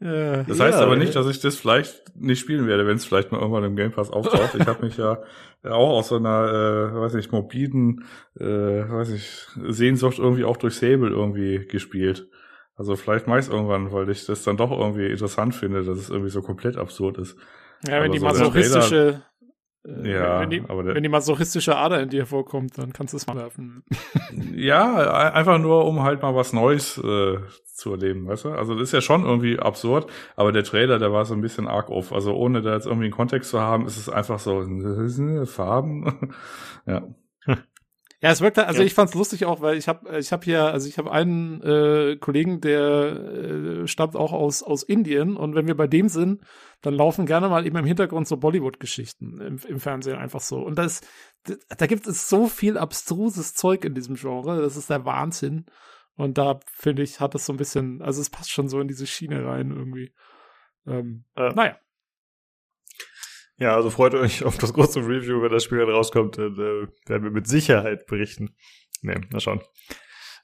Das 0.00 0.60
heißt 0.60 0.78
ja, 0.78 0.84
aber 0.84 0.96
nicht, 0.96 1.14
dass 1.14 1.26
ich 1.28 1.40
das 1.40 1.56
vielleicht 1.56 2.14
nicht 2.14 2.38
spielen 2.40 2.66
werde, 2.66 2.86
wenn 2.86 2.96
es 2.96 3.06
vielleicht 3.06 3.32
mal 3.32 3.40
irgendwann 3.40 3.64
im 3.64 3.74
Game 3.74 3.90
Pass 3.90 4.10
auftaucht. 4.10 4.54
Ich 4.54 4.66
habe 4.66 4.84
mich 4.84 4.98
ja 4.98 5.22
auch 5.62 5.90
aus 5.90 6.08
so 6.08 6.16
einer, 6.16 6.92
äh, 6.92 7.00
weiß 7.00 7.14
ich, 7.14 7.32
morbiden, 7.32 8.04
äh, 8.38 8.44
weiß 8.44 9.10
ich, 9.10 9.46
Sehnsucht 9.68 10.18
irgendwie 10.18 10.44
auch 10.44 10.58
durch 10.58 10.74
Sable 10.74 11.08
irgendwie 11.08 11.66
gespielt. 11.66 12.28
Also 12.76 12.96
vielleicht 12.96 13.28
meist 13.28 13.50
irgendwann, 13.50 13.92
weil 13.92 14.10
ich 14.10 14.26
das 14.26 14.42
dann 14.42 14.58
doch 14.58 14.72
irgendwie 14.72 15.06
interessant 15.06 15.54
finde, 15.54 15.84
dass 15.84 15.96
es 15.96 16.10
irgendwie 16.10 16.30
so 16.30 16.42
komplett 16.42 16.76
absurd 16.76 17.16
ist. 17.16 17.38
Ja, 17.86 17.92
wenn 17.92 18.04
aber 18.04 18.08
die 18.10 18.18
so 18.18 18.26
masochistische 18.26 19.22
äh, 19.86 20.12
ja, 20.12 20.40
wenn 20.40 20.50
die, 20.50 20.62
aber 20.66 20.84
wenn 20.84 21.02
die 21.02 21.08
masochistische 21.08 21.76
Ader 21.76 22.00
in 22.00 22.08
dir 22.08 22.26
vorkommt, 22.26 22.78
dann 22.78 22.92
kannst 22.92 23.12
du 23.12 23.16
es 23.16 23.26
mal 23.26 23.36
werfen. 23.36 23.84
ja, 24.54 25.30
einfach 25.32 25.58
nur, 25.58 25.84
um 25.84 26.02
halt 26.02 26.22
mal 26.22 26.34
was 26.34 26.52
Neues 26.52 26.98
äh, 26.98 27.38
zu 27.74 27.90
erleben, 27.90 28.26
weißt 28.26 28.46
du? 28.46 28.50
Also 28.50 28.74
das 28.74 28.84
ist 28.84 28.92
ja 28.92 29.00
schon 29.00 29.24
irgendwie 29.24 29.58
absurd, 29.58 30.10
aber 30.36 30.52
der 30.52 30.64
Trailer, 30.64 30.98
der 30.98 31.12
war 31.12 31.24
so 31.24 31.34
ein 31.34 31.40
bisschen 31.40 31.68
arg 31.68 31.90
off. 31.90 32.12
Also 32.12 32.34
ohne 32.34 32.62
da 32.62 32.74
jetzt 32.74 32.86
irgendwie 32.86 33.06
einen 33.06 33.14
Kontext 33.14 33.50
zu 33.50 33.60
haben, 33.60 33.86
ist 33.86 33.98
es 33.98 34.08
einfach 34.08 34.38
so 34.38 34.64
Farben. 35.46 36.30
ja. 36.86 37.02
Ja, 38.24 38.30
es 38.30 38.40
wirkt, 38.40 38.58
also 38.58 38.80
ja. 38.80 38.86
ich 38.86 38.94
fand's 38.94 39.12
lustig 39.12 39.44
auch, 39.44 39.60
weil 39.60 39.76
ich 39.76 39.86
habe 39.86 40.18
ich 40.18 40.32
hab 40.32 40.44
hier, 40.44 40.64
also 40.64 40.88
ich 40.88 40.96
habe 40.96 41.12
einen 41.12 41.60
äh, 41.60 42.16
Kollegen, 42.16 42.62
der 42.62 43.82
äh, 43.82 43.86
stammt 43.86 44.16
auch 44.16 44.32
aus 44.32 44.62
aus 44.62 44.82
Indien 44.82 45.36
und 45.36 45.54
wenn 45.54 45.66
wir 45.66 45.76
bei 45.76 45.86
dem 45.86 46.08
sind, 46.08 46.42
dann 46.80 46.94
laufen 46.94 47.26
gerne 47.26 47.50
mal 47.50 47.66
eben 47.66 47.76
im 47.76 47.84
Hintergrund 47.84 48.26
so 48.26 48.38
Bollywood-Geschichten 48.38 49.42
im, 49.42 49.58
im 49.68 49.78
Fernsehen 49.78 50.16
einfach 50.16 50.40
so. 50.40 50.56
Und 50.56 50.78
das, 50.78 51.02
da 51.76 51.86
gibt 51.86 52.06
es 52.06 52.26
so 52.26 52.46
viel 52.46 52.78
abstruses 52.78 53.52
Zeug 53.52 53.84
in 53.84 53.94
diesem 53.94 54.14
Genre, 54.14 54.62
das 54.62 54.78
ist 54.78 54.88
der 54.88 55.04
Wahnsinn. 55.04 55.66
Und 56.16 56.38
da 56.38 56.60
finde 56.72 57.02
ich, 57.02 57.20
hat 57.20 57.34
das 57.34 57.44
so 57.44 57.52
ein 57.52 57.58
bisschen, 57.58 58.00
also 58.00 58.22
es 58.22 58.30
passt 58.30 58.50
schon 58.50 58.68
so 58.68 58.80
in 58.80 58.88
diese 58.88 59.06
Schiene 59.06 59.44
rein 59.44 59.70
irgendwie. 59.70 60.14
Ähm, 60.86 61.26
äh, 61.36 61.52
naja. 61.52 61.76
Ja, 63.58 63.74
also 63.76 63.90
freut 63.90 64.14
euch 64.14 64.44
auf 64.44 64.58
das 64.58 64.72
große 64.72 65.00
Review, 65.00 65.42
wenn 65.42 65.52
das 65.52 65.64
Spiel 65.64 65.78
dann 65.78 65.90
rauskommt. 65.90 66.38
Dann, 66.38 66.54
äh, 66.54 67.08
werden 67.08 67.24
wir 67.24 67.30
mit 67.30 67.46
Sicherheit 67.46 68.06
berichten. 68.06 68.56
Ne, 69.02 69.20
mal 69.32 69.40
schauen. 69.40 69.60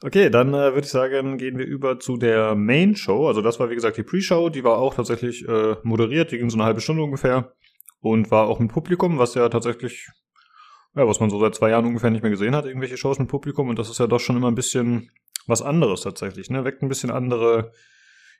Okay, 0.03 0.31
dann 0.31 0.49
äh, 0.55 0.73
würde 0.73 0.81
ich 0.81 0.89
sagen, 0.89 1.37
gehen 1.37 1.59
wir 1.59 1.67
über 1.67 2.01
zu 2.01 2.17
der 2.17 2.55
Main 2.55 2.97
Show. 2.97 3.27
Also 3.29 3.43
das 3.43 3.61
war 3.61 3.69
wie 3.69 3.75
gesagt 3.75 3.99
die 3.99 4.03
Pre-Show, 4.03 4.49
die 4.49 4.65
war 4.65 4.79
auch 4.79 4.95
tatsächlich 4.95 5.47
äh, 5.47 5.77
moderiert, 5.83 6.33
die 6.33 6.39
ging 6.39 6.49
so 6.49 6.57
eine 6.57 6.65
halbe 6.65 6.81
Stunde 6.81 7.03
ungefähr 7.03 7.53
und 8.01 8.31
war 8.31 8.47
auch 8.47 8.61
mit 8.61 8.73
Publikum, 8.73 9.19
was 9.19 9.35
ja 9.35 9.49
tatsächlich, 9.51 10.09
ja, 10.95 11.07
was 11.07 11.21
man 11.21 11.29
so 11.29 11.39
seit 11.39 11.55
zwei 11.55 11.71
Jahren 11.71 11.85
ungefähr 11.85 12.11
nicht 12.11 12.23
mehr 12.23 12.31
gesehen 12.31 12.57
hat, 12.57 12.65
irgendwelche 12.65 12.97
Shows 12.97 13.19
mit 13.19 13.29
Publikum 13.29 13.69
und 13.69 13.79
das 13.79 13.91
ist 13.91 13.99
ja 13.99 14.07
doch 14.07 14.21
schon 14.21 14.37
immer 14.37 14.51
ein 14.51 14.55
bisschen 14.55 15.11
was 15.47 15.61
anderes 15.61 16.01
tatsächlich, 16.01 16.49
ne? 16.49 16.65
Weckt 16.65 16.83
ein 16.83 16.89
bisschen 16.89 17.11
andere 17.11 17.73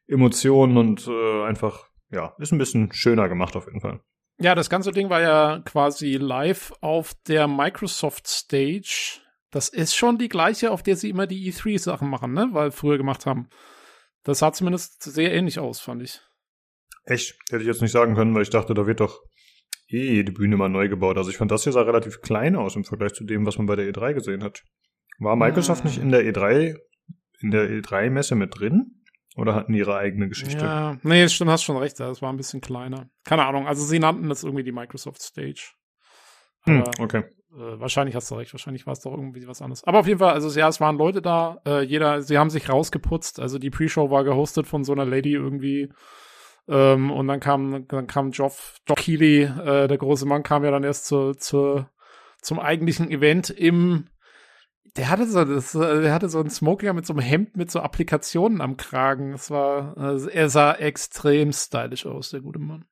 Emotionen 0.07 0.79
und 0.79 1.07
äh, 1.09 1.45
einfach, 1.45 1.89
ja, 2.11 2.35
ist 2.39 2.53
ein 2.53 2.59
bisschen 2.59 2.91
schöner 2.93 3.29
gemacht 3.29 3.55
auf 3.55 3.67
jeden 3.67 3.81
Fall. 3.81 4.01
Ja, 4.41 4.55
das 4.55 4.71
ganze 4.71 4.91
Ding 4.91 5.11
war 5.11 5.21
ja 5.21 5.63
quasi 5.67 6.15
live 6.15 6.73
auf 6.81 7.15
der 7.29 7.47
Microsoft 7.47 8.27
Stage. 8.27 9.21
Das 9.51 9.69
ist 9.69 9.95
schon 9.95 10.17
die 10.17 10.31
gleiche, 10.31 10.71
auf 10.71 10.83
der 10.83 10.97
sie 10.97 11.11
immer 11.11 11.27
die 11.27 11.53
E3-Sachen 11.53 12.09
machen, 12.09 12.33
ne? 12.33 12.49
Weil 12.53 12.71
früher 12.71 12.97
gemacht 12.97 13.27
haben. 13.27 13.51
Das 14.23 14.39
sah 14.39 14.53
zumindest 14.53 15.03
sehr 15.03 15.33
ähnlich 15.33 15.59
aus, 15.59 15.81
fand 15.81 16.03
ich. 16.03 16.21
Echt? 17.05 17.37
Hätte 17.51 17.63
ich 17.63 17.67
jetzt 17.67 17.83
nicht 17.83 17.93
sagen 17.93 18.15
können, 18.15 18.35
weil 18.35 18.43
ich 18.43 18.51
dachte, 18.51 18.73
da 18.73 18.87
wird 18.87 19.01
doch 19.01 19.21
eh 19.89 20.23
die 20.23 20.33
Bühne 20.33 20.57
mal 20.57 20.71
neu 20.71 20.89
gebaut. 20.89 21.19
Also 21.19 21.31
ich 21.31 21.37
fand 21.37 21.51
das 21.51 21.65
hier 21.65 21.73
sah 21.73 21.83
relativ 21.83 22.23
klein 22.23 22.57
aus 22.57 22.77
im 22.77 22.85
Vergleich 22.85 23.13
zu 23.13 23.25
dem, 23.25 23.45
was 23.45 23.59
man 23.59 23.67
bei 23.67 23.77
der 23.77 23.93
E3 23.93 24.15
gesehen 24.15 24.43
hat. 24.43 24.63
War 25.19 25.37
Microsoft 25.37 25.83
ah. 25.83 25.89
nicht 25.89 25.99
in 25.99 26.11
der 26.11 26.23
E3, 26.23 26.77
in 27.41 27.51
der 27.51 27.69
E3-Messe 27.69 28.37
mit 28.37 28.59
drin? 28.59 29.00
Oder 29.41 29.55
hatten 29.55 29.73
ihre 29.73 29.97
eigene 29.97 30.29
Geschichte? 30.29 30.63
Ja, 30.63 30.99
nee, 31.03 31.27
stimmt, 31.29 31.51
hast 31.51 31.63
schon 31.63 31.79
recht. 31.79 31.99
Das 31.99 32.21
war 32.21 32.31
ein 32.31 32.37
bisschen 32.37 32.61
kleiner. 32.61 33.09
Keine 33.25 33.47
Ahnung. 33.47 33.67
Also 33.67 33.83
sie 33.85 33.99
nannten 33.99 34.29
das 34.29 34.45
irgendwie 34.45 34.65
die 34.65 34.73
Microsoft 34.73 35.23
Stage. 35.23 35.73
Hm, 36.65 36.85
okay. 36.99 37.25
Äh, 37.53 37.81
wahrscheinlich 37.81 38.15
hast 38.15 38.31
du 38.31 38.35
recht. 38.35 38.53
Wahrscheinlich 38.53 38.87
war 38.87 38.93
es 38.93 39.01
doch 39.01 39.13
irgendwie 39.13 39.49
was 39.49 39.63
anderes. 39.63 39.83
Aber 39.85 40.01
auf 40.01 40.07
jeden 40.07 40.19
Fall, 40.19 40.35
also 40.35 40.51
ja, 40.59 40.69
es 40.69 40.79
waren 40.79 40.99
Leute 40.99 41.23
da. 41.23 41.63
Äh, 41.67 41.85
jeder, 41.85 42.21
sie 42.21 42.37
haben 42.37 42.51
sich 42.51 42.69
rausgeputzt. 42.69 43.41
Also 43.41 43.59
die 43.59 43.71
Pre-Show 43.71 44.11
war 44.11 44.25
gehostet 44.25 44.67
von 44.67 44.85
so 44.85 44.93
einer 44.93 45.07
Lady 45.07 45.33
irgendwie. 45.33 45.91
Ähm, 46.69 47.11
und 47.11 47.27
dann 47.27 47.41
kam, 47.41 47.89
dann 47.89 48.07
kam 48.07 48.33
Geoff, 48.33 48.77
Geoff 48.85 48.99
Keighley, 48.99 49.45
äh, 49.45 49.89
der 49.89 49.97
große 49.97 50.27
Mann, 50.27 50.43
kam 50.43 50.65
ja 50.65 50.71
dann 50.71 50.85
erst 50.85 51.07
zur, 51.07 51.39
zur, 51.39 51.89
zum 52.43 52.61
eigentlichen 52.61 53.11
Event 53.11 53.49
im 53.49 54.10
der 54.97 55.09
hatte 55.09 55.27
so, 55.27 55.45
das, 55.45 55.73
der 55.73 56.13
hatte 56.13 56.29
so 56.29 56.41
ein 56.41 56.51
Smokinger 56.51 56.93
mit 56.93 57.07
so 57.07 57.13
einem 57.13 57.23
Hemd 57.23 57.57
mit 57.57 57.71
so 57.71 57.81
Applikationen 57.81 58.61
am 58.61 58.77
Kragen. 58.77 59.35
Es 59.35 59.51
war, 59.51 59.97
also 59.97 60.29
er 60.29 60.49
sah 60.49 60.73
extrem 60.73 61.53
stylisch 61.53 62.07
aus, 62.07 62.31
der 62.31 62.41
gute 62.41 62.59
Mann. 62.59 62.85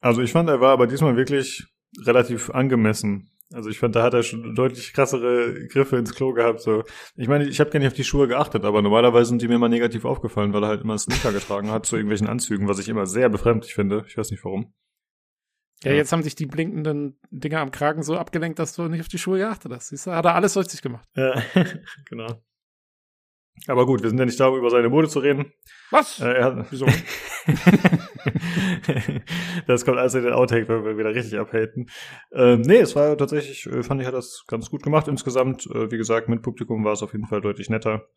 Also 0.00 0.22
ich 0.22 0.32
fand, 0.32 0.48
er 0.48 0.60
war 0.60 0.72
aber 0.72 0.86
diesmal 0.86 1.16
wirklich 1.16 1.66
relativ 2.04 2.50
angemessen. 2.50 3.30
Also 3.52 3.68
ich 3.68 3.80
fand, 3.80 3.96
da 3.96 4.04
hat 4.04 4.14
er 4.14 4.22
schon 4.22 4.54
deutlich 4.54 4.92
krassere 4.92 5.66
Griffe 5.66 5.96
ins 5.96 6.14
Klo 6.14 6.32
gehabt. 6.32 6.60
So, 6.60 6.84
ich 7.16 7.26
meine, 7.26 7.48
ich 7.48 7.58
habe 7.58 7.70
gar 7.70 7.80
nicht 7.80 7.88
auf 7.88 7.94
die 7.94 8.04
Schuhe 8.04 8.28
geachtet, 8.28 8.64
aber 8.64 8.80
normalerweise 8.80 9.30
sind 9.30 9.42
die 9.42 9.48
mir 9.48 9.56
immer 9.56 9.68
negativ 9.68 10.04
aufgefallen, 10.04 10.52
weil 10.52 10.62
er 10.62 10.68
halt 10.68 10.82
immer 10.82 10.96
Sneaker 10.98 11.32
getragen 11.32 11.70
hat 11.70 11.84
zu 11.84 11.96
irgendwelchen 11.96 12.28
Anzügen, 12.28 12.68
was 12.68 12.78
ich 12.78 12.88
immer 12.88 13.06
sehr 13.06 13.28
befremdlich 13.28 13.74
finde. 13.74 14.04
Ich 14.06 14.16
weiß 14.16 14.30
nicht 14.30 14.44
warum. 14.44 14.72
Ja, 15.82 15.92
jetzt 15.92 16.12
haben 16.12 16.22
sich 16.22 16.34
die 16.34 16.46
blinkenden 16.46 17.18
Dinger 17.30 17.60
am 17.60 17.70
Kragen 17.70 18.02
so 18.02 18.16
abgelenkt, 18.16 18.58
dass 18.58 18.74
du 18.74 18.88
nicht 18.88 19.00
auf 19.00 19.08
die 19.08 19.18
Schuhe 19.18 19.38
geachtet 19.38 19.72
hast. 19.72 19.88
Siehst 19.88 20.06
du, 20.06 20.12
hat 20.12 20.26
er 20.26 20.34
alles 20.34 20.56
richtig 20.56 20.82
gemacht. 20.82 21.08
Ja, 21.16 21.42
genau. 22.08 22.42
Aber 23.66 23.86
gut, 23.86 24.02
wir 24.02 24.08
sind 24.08 24.18
ja 24.18 24.24
nicht 24.24 24.40
da, 24.40 24.48
um 24.48 24.58
über 24.58 24.70
seine 24.70 24.88
Mode 24.88 25.08
zu 25.08 25.18
reden. 25.18 25.52
Was? 25.90 26.20
Äh, 26.20 26.32
er 26.32 26.66
Wieso? 26.70 26.86
das 29.66 29.84
kommt 29.84 29.98
also 29.98 30.18
in 30.18 30.24
den 30.24 30.32
Outtake, 30.32 30.68
wenn 30.68 30.84
wir 30.84 30.96
wieder 30.96 31.14
richtig 31.14 31.38
abhaten. 31.38 31.90
Ähm, 32.32 32.62
nee, 32.62 32.78
es 32.78 32.96
war 32.96 33.16
tatsächlich, 33.18 33.66
äh, 33.66 33.82
fand 33.82 34.00
ich, 34.00 34.06
hat 34.06 34.14
das 34.14 34.44
ganz 34.46 34.70
gut 34.70 34.82
gemacht 34.82 35.08
insgesamt. 35.08 35.66
Äh, 35.66 35.90
wie 35.90 35.98
gesagt, 35.98 36.28
mit 36.28 36.42
Publikum 36.42 36.84
war 36.84 36.92
es 36.92 37.02
auf 37.02 37.12
jeden 37.12 37.26
Fall 37.26 37.40
deutlich 37.40 37.68
netter. 37.68 38.08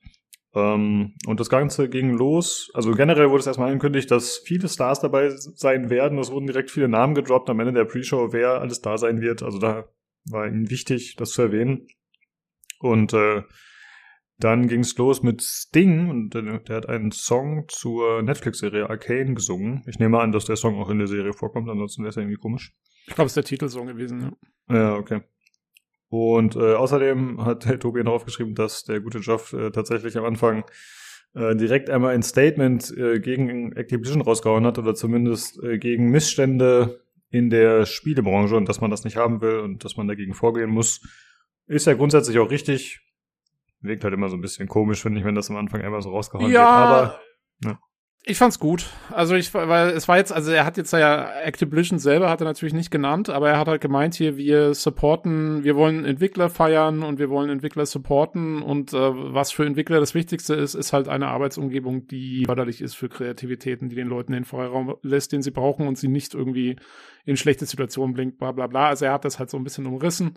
Ähm, 0.55 1.15
und 1.25 1.39
das 1.39 1.49
Ganze 1.49 1.89
ging 1.89 2.11
los. 2.11 2.71
Also 2.73 2.91
generell 2.91 3.30
wurde 3.30 3.39
es 3.39 3.47
erstmal 3.47 3.69
angekündigt, 3.71 4.11
dass 4.11 4.38
viele 4.38 4.69
Stars 4.69 4.99
dabei 4.99 5.30
sein 5.30 5.89
werden. 5.89 6.17
Es 6.19 6.31
wurden 6.31 6.47
direkt 6.47 6.71
viele 6.71 6.88
Namen 6.88 7.15
gedroppt 7.15 7.49
am 7.49 7.59
Ende 7.59 7.73
der 7.73 7.85
Pre-Show, 7.85 8.34
wer 8.34 8.61
alles 8.61 8.81
da 8.81 8.97
sein 8.97 9.21
wird. 9.21 9.41
Also 9.41 9.59
da 9.59 9.85
war 10.25 10.47
ihnen 10.47 10.69
wichtig, 10.69 11.15
das 11.17 11.31
zu 11.31 11.41
erwähnen. 11.41 11.88
Und 12.80 13.13
äh, 13.13 13.43
dann 14.39 14.67
ging 14.67 14.81
es 14.81 14.97
los 14.97 15.23
mit 15.23 15.41
Sting 15.41 16.09
und 16.09 16.34
der, 16.34 16.59
der 16.59 16.75
hat 16.75 16.89
einen 16.89 17.11
Song 17.11 17.65
zur 17.69 18.21
Netflix-Serie 18.23 18.89
Arcane 18.89 19.35
gesungen. 19.35 19.84
Ich 19.88 19.99
nehme 19.99 20.19
an, 20.19 20.31
dass 20.31 20.45
der 20.45 20.55
Song 20.55 20.75
auch 20.81 20.89
in 20.89 20.97
der 20.97 21.07
Serie 21.07 21.34
vorkommt, 21.34 21.69
ansonsten 21.69 22.03
wäre 22.03 22.09
es 22.09 22.15
ja 22.15 22.21
irgendwie 22.21 22.39
komisch. 22.39 22.73
Ich 23.07 23.15
glaube, 23.15 23.27
es 23.27 23.31
ist 23.31 23.38
der 23.38 23.43
Titelsong 23.45 23.88
gewesen, 23.88 24.35
ja. 24.69 24.75
Ja, 24.75 24.95
okay. 24.95 25.21
Und 26.14 26.56
äh, 26.56 26.76
außerdem 26.76 27.44
hat 27.44 27.65
der 27.65 27.80
Tobi 27.80 28.03
noch 28.03 28.11
aufgeschrieben, 28.11 28.53
dass 28.53 28.84
der 28.84 29.02
gute 29.02 29.18
Joff 29.18 29.52
äh, 29.53 29.72
tatsächlich 29.72 30.15
am 30.15 30.26
Anfang 30.26 30.64
äh, 31.34 31.56
direkt 31.56 31.90
einmal 31.90 32.14
ein 32.14 32.22
Statement 32.22 32.95
äh, 32.95 33.19
gegen 33.19 33.72
Activision 33.72 34.22
rausgehauen 34.22 34.64
hat 34.64 34.77
oder 34.77 34.94
zumindest 34.94 35.64
äh, 35.64 35.80
gegen 35.80 36.11
Missstände 36.11 37.02
in 37.31 37.49
der 37.49 37.88
Spielebranche 37.88 38.56
und 38.56 38.69
dass 38.69 38.80
man 38.80 38.91
das 38.91 39.06
nicht 39.06 39.18
haben 39.18 39.41
will 39.41 39.57
und 39.57 39.84
dass 39.84 39.98
man 39.98 40.07
dagegen 40.07 40.35
vorgehen 40.35 40.69
muss. 40.69 41.02
Ist 41.65 41.88
ja 41.88 41.95
grundsätzlich 41.95 42.38
auch 42.38 42.52
richtig. 42.52 43.02
Wirkt 43.81 44.03
halt 44.03 44.14
immer 44.14 44.30
so 44.30 44.35
ein 44.35 44.41
bisschen 44.41 44.68
komisch, 44.68 45.02
finde 45.02 45.18
ich, 45.18 45.26
wenn 45.26 45.34
das 45.34 45.49
am 45.49 45.57
Anfang 45.57 45.81
einmal 45.81 46.03
so 46.03 46.11
rausgehauen 46.11 46.52
ja, 46.52 46.60
wird. 46.60 46.60
Aber 46.61 47.19
ja. 47.64 47.80
Ich 48.25 48.37
fand's 48.37 48.57
gut. 48.57 48.85
Also 49.11 49.35
ich, 49.35 49.53
weil 49.53 49.89
es 49.89 50.07
war 50.07 50.15
jetzt, 50.15 50.31
also 50.31 50.49
er 50.49 50.65
hat 50.65 50.77
jetzt 50.77 50.93
ja 50.93 51.41
Activision 51.41 51.99
selber 51.99 52.29
hat 52.29 52.39
er 52.39 52.45
natürlich 52.45 52.73
nicht 52.73 52.89
genannt, 52.89 53.29
aber 53.29 53.49
er 53.49 53.59
hat 53.59 53.67
halt 53.67 53.81
gemeint 53.81 54.15
hier, 54.15 54.37
wir 54.37 54.73
supporten, 54.73 55.65
wir 55.65 55.75
wollen 55.75 56.05
Entwickler 56.05 56.49
feiern 56.49 57.03
und 57.03 57.19
wir 57.19 57.29
wollen 57.29 57.49
Entwickler 57.49 57.85
supporten 57.85 58.61
und 58.61 58.93
äh, 58.93 58.97
was 58.97 59.51
für 59.51 59.65
Entwickler 59.65 59.99
das 59.99 60.15
Wichtigste 60.15 60.53
ist, 60.53 60.73
ist 60.73 60.93
halt 60.93 61.09
eine 61.09 61.27
Arbeitsumgebung, 61.27 62.07
die 62.07 62.45
förderlich 62.45 62.79
ist 62.79 62.95
für 62.95 63.09
Kreativitäten, 63.09 63.89
die 63.89 63.97
den 63.97 64.07
Leuten 64.07 64.31
den 64.31 64.45
Freiraum 64.45 64.95
lässt, 65.01 65.33
den 65.33 65.41
sie 65.41 65.51
brauchen 65.51 65.85
und 65.85 65.97
sie 65.97 66.07
nicht 66.07 66.33
irgendwie 66.33 66.77
in 67.25 67.35
schlechte 67.35 67.65
Situationen 67.65 68.13
blinkt, 68.13 68.37
bla 68.37 68.53
bla 68.53 68.67
bla. 68.67 68.87
Also 68.87 69.03
er 69.03 69.11
hat 69.11 69.25
das 69.25 69.37
halt 69.37 69.49
so 69.49 69.57
ein 69.57 69.65
bisschen 69.65 69.85
umrissen. 69.85 70.35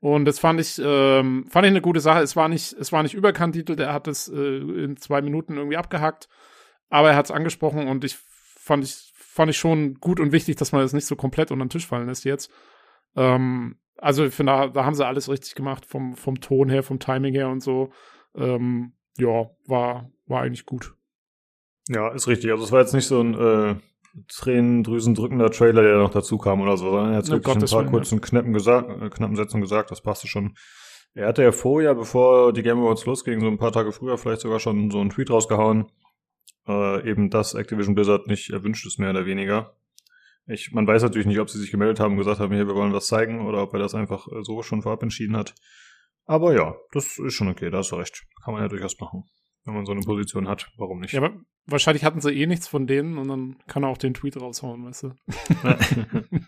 Und 0.00 0.24
das 0.24 0.38
fand 0.38 0.60
ich, 0.60 0.80
ähm, 0.82 1.44
fand 1.46 1.66
ich 1.66 1.72
eine 1.72 1.82
gute 1.82 2.00
Sache. 2.00 2.22
Es 2.22 2.36
war 2.36 2.48
nicht, 2.48 2.72
es 2.72 2.90
war 2.90 3.02
nicht 3.02 3.14
überkantitelt, 3.14 3.80
er 3.80 3.92
hat 3.92 4.08
es 4.08 4.28
äh, 4.28 4.34
in 4.34 4.96
zwei 4.96 5.20
Minuten 5.20 5.56
irgendwie 5.58 5.76
abgehackt 5.76 6.28
aber 6.90 7.10
er 7.10 7.16
hat 7.16 7.26
es 7.26 7.30
angesprochen 7.30 7.88
und 7.88 8.04
ich 8.04 8.16
fand 8.16 8.84
ich 8.84 9.12
fand 9.14 9.50
ich 9.50 9.58
schon 9.58 9.94
gut 9.94 10.20
und 10.20 10.32
wichtig, 10.32 10.56
dass 10.56 10.72
man 10.72 10.82
das 10.82 10.92
nicht 10.92 11.06
so 11.06 11.16
komplett 11.16 11.50
unter 11.50 11.64
den 11.64 11.70
Tisch 11.70 11.86
fallen 11.86 12.08
lässt 12.08 12.24
jetzt. 12.24 12.50
Ähm, 13.16 13.76
also 13.96 14.24
ich 14.24 14.34
finde, 14.34 14.52
da, 14.52 14.66
da, 14.68 14.84
haben 14.84 14.94
sie 14.94 15.06
alles 15.06 15.28
richtig 15.28 15.54
gemacht 15.54 15.86
vom 15.86 16.16
vom 16.16 16.40
Ton 16.40 16.68
her, 16.68 16.82
vom 16.82 16.98
Timing 16.98 17.34
her 17.34 17.48
und 17.48 17.62
so. 17.62 17.90
Ähm, 18.34 18.92
ja, 19.16 19.50
war 19.66 20.10
war 20.26 20.42
eigentlich 20.42 20.66
gut. 20.66 20.94
Ja, 21.88 22.08
ist 22.12 22.28
richtig. 22.28 22.50
Also 22.50 22.64
es 22.64 22.72
war 22.72 22.80
jetzt 22.80 22.94
nicht 22.94 23.06
so 23.06 23.20
ein 23.20 23.34
äh, 23.34 23.74
tränendrüsendrückender 24.28 25.50
Trailer, 25.50 25.82
der 25.82 25.98
noch 25.98 26.10
dazu 26.10 26.38
kam 26.38 26.60
oder 26.60 26.76
so, 26.76 26.90
sondern 26.90 27.12
er 27.12 27.18
hat 27.18 27.26
ja, 27.26 27.32
wirklich 27.32 27.54
Gottes 27.54 27.72
ein 27.72 27.84
paar 27.84 27.90
kurzen 27.90 28.20
knappen, 28.20 28.52
gesagt, 28.52 28.90
äh, 29.02 29.08
knappen 29.08 29.36
Sätzen 29.36 29.60
gesagt, 29.60 29.90
das 29.90 30.00
passte 30.00 30.28
schon. 30.28 30.56
Er 31.14 31.28
hatte 31.28 31.42
ja 31.42 31.52
vorher, 31.52 31.94
bevor 31.94 32.52
die 32.52 32.62
Game 32.62 32.78
Awards 32.78 33.06
losging, 33.06 33.40
so 33.40 33.46
ein 33.46 33.58
paar 33.58 33.72
Tage 33.72 33.92
früher 33.92 34.18
vielleicht 34.18 34.42
sogar 34.42 34.60
schon 34.60 34.90
so 34.90 35.00
einen 35.00 35.10
Tweet 35.10 35.30
rausgehauen, 35.30 35.86
äh, 36.68 37.08
eben 37.08 37.30
dass 37.30 37.54
Activision 37.54 37.94
Blizzard 37.94 38.26
nicht 38.26 38.50
erwünscht 38.50 38.86
ist, 38.86 38.98
mehr 38.98 39.10
oder 39.10 39.26
weniger. 39.26 39.74
Ich, 40.46 40.72
man 40.72 40.86
weiß 40.86 41.02
natürlich 41.02 41.26
nicht, 41.26 41.40
ob 41.40 41.50
sie 41.50 41.58
sich 41.58 41.70
gemeldet 41.70 42.00
haben 42.00 42.12
und 42.12 42.18
gesagt 42.18 42.40
haben, 42.40 42.54
hier, 42.54 42.66
wir 42.66 42.74
wollen 42.74 42.92
was 42.92 43.06
zeigen, 43.06 43.46
oder 43.46 43.62
ob 43.62 43.72
er 43.74 43.80
das 43.80 43.94
einfach 43.94 44.28
äh, 44.28 44.42
so 44.42 44.62
schon 44.62 44.82
vorab 44.82 45.02
entschieden 45.02 45.36
hat. 45.36 45.54
Aber 46.24 46.54
ja, 46.54 46.74
das 46.92 47.18
ist 47.18 47.34
schon 47.34 47.48
okay, 47.48 47.70
da 47.70 47.78
hast 47.78 47.90
du 47.90 47.96
recht. 47.96 48.22
Kann 48.44 48.54
man 48.54 48.62
ja 48.62 48.68
durchaus 48.68 48.98
machen. 49.00 49.24
Wenn 49.64 49.74
man 49.74 49.86
so 49.86 49.92
eine 49.92 50.02
Position 50.02 50.48
hat, 50.48 50.70
warum 50.76 51.00
nicht? 51.00 51.12
Ja, 51.12 51.22
aber 51.22 51.40
wahrscheinlich 51.66 52.04
hatten 52.04 52.20
sie 52.20 52.32
eh 52.32 52.46
nichts 52.46 52.68
von 52.68 52.86
denen 52.86 53.18
und 53.18 53.28
dann 53.28 53.56
kann 53.66 53.82
er 53.82 53.90
auch 53.90 53.98
den 53.98 54.14
Tweet 54.14 54.40
raushauen, 54.40 54.84
weißt 54.86 55.02
du. 55.04 55.14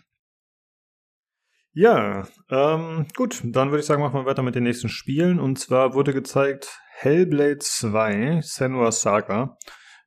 ja, 1.73 2.27
ähm, 2.49 3.05
gut, 3.15 3.41
dann 3.43 3.69
würde 3.69 3.81
ich 3.81 3.85
sagen, 3.85 4.01
machen 4.01 4.19
wir 4.19 4.25
weiter 4.25 4.41
mit 4.41 4.55
den 4.55 4.63
nächsten 4.63 4.89
Spielen. 4.89 5.39
Und 5.39 5.59
zwar 5.59 5.93
wurde 5.93 6.13
gezeigt 6.13 6.79
Hellblade 6.93 7.59
2, 7.59 8.41
Senua 8.41 8.91
Saga. 8.91 9.57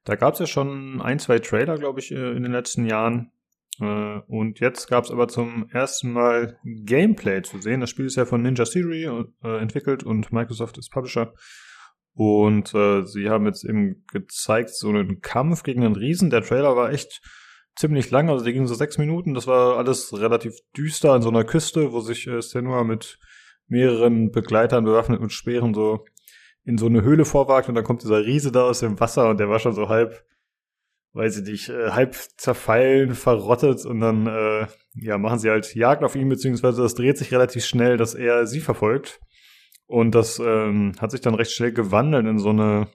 Da 0.05 0.17
gab 0.17 0.35
es 0.35 0.41
ja 0.41 0.47
schon 0.47 1.01
ein, 1.01 1.19
zwei 1.19 1.39
Trailer, 1.39 1.79
glaube 1.79 2.01
ich, 2.01 2.13
äh, 2.13 2.33
in 2.33 2.43
den 2.43 2.53
letzten 2.53 2.87
Jahren. 2.87 3.33
Äh, 3.81 4.21
und 4.27 4.61
jetzt 4.61 4.89
gab 4.89 5.05
es 5.05 5.11
aber 5.11 5.29
zum 5.29 5.69
ersten 5.71 6.13
Mal 6.13 6.59
Gameplay 6.65 7.43
zu 7.43 7.61
sehen. 7.61 7.81
Das 7.81 7.91
Spiel 7.91 8.07
ist 8.07 8.17
ja 8.17 8.27
von 8.27 8.43
Ninja 8.43 8.65
Theory 8.65 9.05
äh, 9.43 9.59
entwickelt 9.59 10.05
und 10.05 10.33
Microsoft 10.33 10.79
ist 10.79 10.91
Publisher. 10.91 11.33
Und 12.17 12.69
sie 12.69 13.29
haben 13.29 13.45
jetzt 13.45 13.65
eben 13.65 14.05
gezeigt, 14.13 14.71
so 14.71 14.89
einen 14.89 15.21
Kampf 15.21 15.65
gegen 15.65 15.83
einen 15.83 15.97
Riesen. 15.97 16.31
Der 16.31 16.43
Trailer 16.43 16.77
war 16.77 16.93
echt 16.93 17.21
ziemlich 17.77 18.11
lang, 18.11 18.29
also 18.29 18.45
der 18.45 18.53
ging 18.53 18.67
so 18.67 18.75
sechs 18.75 18.99
Minuten. 18.99 19.35
Das 19.35 19.47
war 19.49 19.79
alles 19.79 20.13
relativ 20.13 20.55
düster 20.77 21.13
an 21.13 21.23
so 21.23 21.29
einer 21.29 21.43
Küste, 21.43 21.93
wo 21.93 21.99
sich 22.01 22.27
äh, 22.27 22.41
Senua 22.41 22.85
mit 22.85 23.19
mehreren 23.67 24.31
Begleitern 24.31 24.85
bewaffnet 24.85 25.21
mit 25.21 25.33
Speeren 25.33 25.75
so 25.75 26.05
in 26.65 26.79
so 26.79 26.87
eine 26.87 27.03
Höhle 27.03 27.25
vorwagt 27.25 27.69
und 27.69 27.75
dann 27.75 27.85
kommt 27.85 28.03
dieser 28.03 28.25
Riese 28.25 28.53
da 28.53 28.65
aus 28.65 28.81
dem 28.81 28.99
Wasser 29.01 29.29
und 29.29 29.39
der 29.39 29.49
war 29.49 29.59
schon 29.59 29.75
so 29.75 29.89
halb, 29.89 30.25
weiß 31.13 31.39
ich 31.39 31.45
nicht, 31.45 31.69
äh, 31.69 31.91
halb 31.91 32.15
zerfallen, 32.37 33.15
verrottet 33.15 33.85
und 33.85 34.01
dann 34.01 34.27
äh, 34.27 34.67
ja 34.95 35.19
machen 35.19 35.39
sie 35.39 35.51
halt 35.51 35.75
Jagd 35.75 36.03
auf 36.03 36.17
ihn, 36.17 36.29
beziehungsweise 36.29 36.83
das 36.83 36.95
dreht 36.95 37.19
sich 37.19 37.33
relativ 37.33 37.65
schnell, 37.65 37.97
dass 37.97 38.15
er 38.15 38.47
sie 38.47 38.61
verfolgt. 38.61 39.21
Und 39.87 40.15
das 40.15 40.39
ähm, 40.39 40.93
hat 40.99 41.11
sich 41.11 41.21
dann 41.21 41.35
recht 41.35 41.53
schnell 41.53 41.73
gewandelt 41.73 42.27
in 42.27 42.39
so 42.39 42.49
eine 42.49 42.89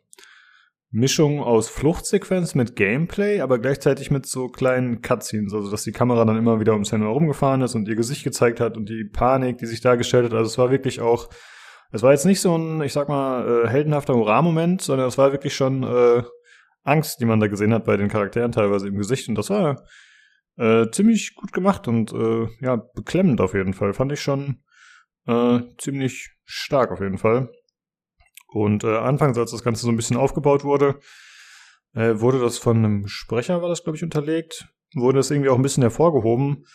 Mischung 0.91 1.39
aus 1.39 1.69
Fluchtsequenz 1.69 2.55
mit 2.55 2.75
Gameplay, 2.75 3.41
aber 3.41 3.59
gleichzeitig 3.59 4.09
mit 4.09 4.25
so 4.25 4.47
kleinen 4.47 5.03
Cutscenes, 5.03 5.53
also 5.53 5.69
dass 5.69 5.83
die 5.83 5.91
Kamera 5.91 6.25
dann 6.25 6.37
immer 6.37 6.59
wieder 6.59 6.73
ums 6.73 6.91
Handy 6.91 7.05
herumgefahren 7.05 7.61
ist 7.61 7.75
und 7.75 7.87
ihr 7.87 7.95
Gesicht 7.95 8.23
gezeigt 8.23 8.59
hat 8.59 8.75
und 8.75 8.89
die 8.89 9.05
Panik, 9.05 9.59
die 9.59 9.67
sich 9.67 9.81
dargestellt 9.81 10.25
hat. 10.25 10.33
Also 10.33 10.47
es 10.47 10.57
war 10.57 10.71
wirklich 10.71 10.99
auch 10.99 11.29
es 11.91 12.03
war 12.03 12.11
jetzt 12.11 12.25
nicht 12.25 12.41
so 12.41 12.55
ein, 12.55 12.81
ich 12.81 12.93
sag 12.93 13.09
mal, 13.09 13.65
äh, 13.65 13.67
heldenhafter 13.67 14.13
Hurra-Moment, 14.13 14.81
sondern 14.81 15.07
es 15.07 15.17
war 15.17 15.31
wirklich 15.31 15.55
schon 15.55 15.83
äh, 15.83 16.23
Angst, 16.83 17.19
die 17.19 17.25
man 17.25 17.39
da 17.39 17.47
gesehen 17.47 17.73
hat 17.73 17.85
bei 17.85 17.97
den 17.97 18.09
Charakteren 18.09 18.51
teilweise 18.51 18.87
im 18.87 18.97
Gesicht. 18.97 19.27
Und 19.27 19.35
das 19.35 19.49
war 19.49 19.83
äh, 20.57 20.89
ziemlich 20.91 21.35
gut 21.35 21.51
gemacht 21.51 21.87
und 21.87 22.13
äh, 22.13 22.47
ja, 22.61 22.75
beklemmend 22.75 23.41
auf 23.41 23.53
jeden 23.53 23.73
Fall. 23.73 23.93
Fand 23.93 24.11
ich 24.11 24.21
schon 24.21 24.63
äh, 25.25 25.61
ziemlich 25.77 26.35
stark 26.45 26.91
auf 26.91 26.99
jeden 26.99 27.17
Fall. 27.17 27.49
Und 28.51 28.83
äh, 28.83 28.97
anfangs, 28.97 29.37
als 29.37 29.51
das 29.51 29.63
Ganze 29.63 29.83
so 29.83 29.89
ein 29.89 29.95
bisschen 29.95 30.17
aufgebaut 30.17 30.63
wurde, 30.63 30.99
äh, 31.93 32.19
wurde 32.19 32.39
das 32.39 32.57
von 32.57 32.77
einem 32.77 33.07
Sprecher, 33.07 33.61
war 33.61 33.69
das, 33.69 33.83
glaube 33.83 33.97
ich, 33.97 34.03
unterlegt, 34.03 34.67
wurde 34.95 35.17
das 35.17 35.31
irgendwie 35.31 35.49
auch 35.49 35.55
ein 35.55 35.61
bisschen 35.61 35.83
hervorgehoben, 35.83 36.65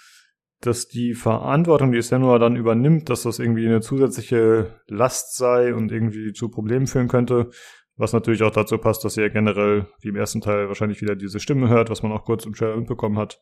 dass 0.67 0.89
die 0.89 1.15
Verantwortung, 1.15 1.93
die 1.93 2.01
Senua 2.01 2.39
dann 2.39 2.57
übernimmt, 2.57 3.11
dass 3.11 3.23
das 3.23 3.39
irgendwie 3.39 3.67
eine 3.67 3.81
zusätzliche 3.81 4.81
Last 4.87 5.37
sei 5.37 5.75
und 5.75 5.93
irgendwie 5.93 6.33
zu 6.33 6.49
Problemen 6.49 6.87
führen 6.87 7.09
könnte. 7.09 7.51
Was 7.97 8.13
natürlich 8.13 8.43
auch 8.43 8.51
dazu 8.51 8.79
passt, 8.79 9.05
dass 9.05 9.15
sie 9.15 9.23
ja 9.23 9.29
generell, 9.29 9.87
wie 10.01 10.09
im 10.09 10.17
ersten 10.17 10.41
Teil, 10.41 10.69
wahrscheinlich 10.69 11.01
wieder 11.01 11.15
diese 11.15 11.39
Stimme 11.39 11.69
hört, 11.69 11.91
was 11.91 12.03
man 12.03 12.13
auch 12.13 12.25
kurz 12.25 12.45
im 12.45 12.55
Trailer 12.55 12.77
mitbekommen 12.77 13.19
hat. 13.19 13.41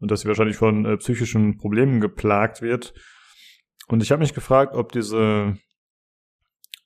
Und 0.00 0.10
dass 0.10 0.20
sie 0.20 0.28
wahrscheinlich 0.28 0.56
von 0.56 0.84
äh, 0.84 0.96
psychischen 0.96 1.56
Problemen 1.56 2.00
geplagt 2.00 2.60
wird. 2.60 2.94
Und 3.86 4.02
ich 4.02 4.10
habe 4.10 4.22
mich 4.22 4.34
gefragt, 4.34 4.74
ob 4.74 4.90
diese, 4.90 5.56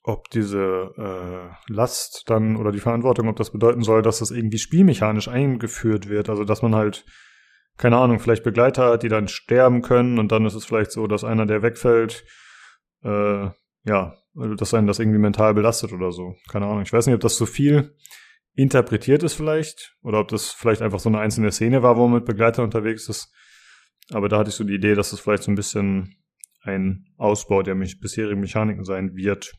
ob 0.03 0.29
diese 0.29 0.93
äh, 0.97 1.73
Last 1.73 2.23
dann 2.27 2.57
oder 2.57 2.71
die 2.71 2.79
Verantwortung, 2.79 3.27
ob 3.27 3.37
das 3.37 3.51
bedeuten 3.51 3.81
soll, 3.81 4.03
dass 4.03 4.19
das 4.19 4.29
irgendwie 4.29 4.59
spielmechanisch 4.59 5.27
eingeführt 5.27 6.09
wird. 6.09 6.29
Also 6.29 6.43
dass 6.43 6.61
man 6.61 6.75
halt 6.75 7.05
keine 7.79 7.97
Ahnung, 7.97 8.19
vielleicht 8.19 8.43
Begleiter 8.43 8.91
hat, 8.91 9.03
die 9.03 9.09
dann 9.09 9.29
sterben 9.29 9.81
können 9.81 10.19
und 10.19 10.33
dann 10.33 10.45
ist 10.45 10.53
es 10.53 10.65
vielleicht 10.65 10.91
so, 10.91 11.07
dass 11.07 11.23
einer, 11.23 11.45
der 11.45 11.61
wegfällt, 11.63 12.25
äh, 13.03 13.49
ja, 13.85 14.13
dass 14.57 14.73
einen 14.73 14.85
das 14.85 14.99
irgendwie 14.99 15.17
mental 15.17 15.53
belastet 15.53 15.93
oder 15.93 16.11
so. 16.11 16.35
Keine 16.51 16.65
Ahnung. 16.65 16.81
Ich 16.81 16.91
weiß 16.91 17.07
nicht, 17.07 17.15
ob 17.15 17.21
das 17.21 17.37
zu 17.37 17.45
so 17.45 17.51
viel 17.51 17.95
interpretiert 18.53 19.23
ist 19.23 19.33
vielleicht 19.33 19.95
oder 20.01 20.19
ob 20.19 20.27
das 20.27 20.51
vielleicht 20.51 20.81
einfach 20.81 20.99
so 20.99 21.07
eine 21.07 21.19
einzelne 21.19 21.53
Szene 21.53 21.81
war, 21.81 21.95
wo 21.95 22.03
man 22.03 22.15
mit 22.19 22.25
Begleitern 22.25 22.65
unterwegs 22.65 23.07
ist. 23.07 23.33
Aber 24.11 24.27
da 24.27 24.39
hatte 24.39 24.49
ich 24.49 24.55
so 24.55 24.65
die 24.65 24.75
Idee, 24.75 24.93
dass 24.93 25.11
das 25.11 25.21
vielleicht 25.21 25.43
so 25.43 25.51
ein 25.51 25.55
bisschen 25.55 26.17
ein 26.63 27.05
Ausbau 27.15 27.63
der 27.63 27.75
bisherigen 27.75 28.41
Mechaniken 28.41 28.83
sein 28.83 29.15
wird. 29.15 29.53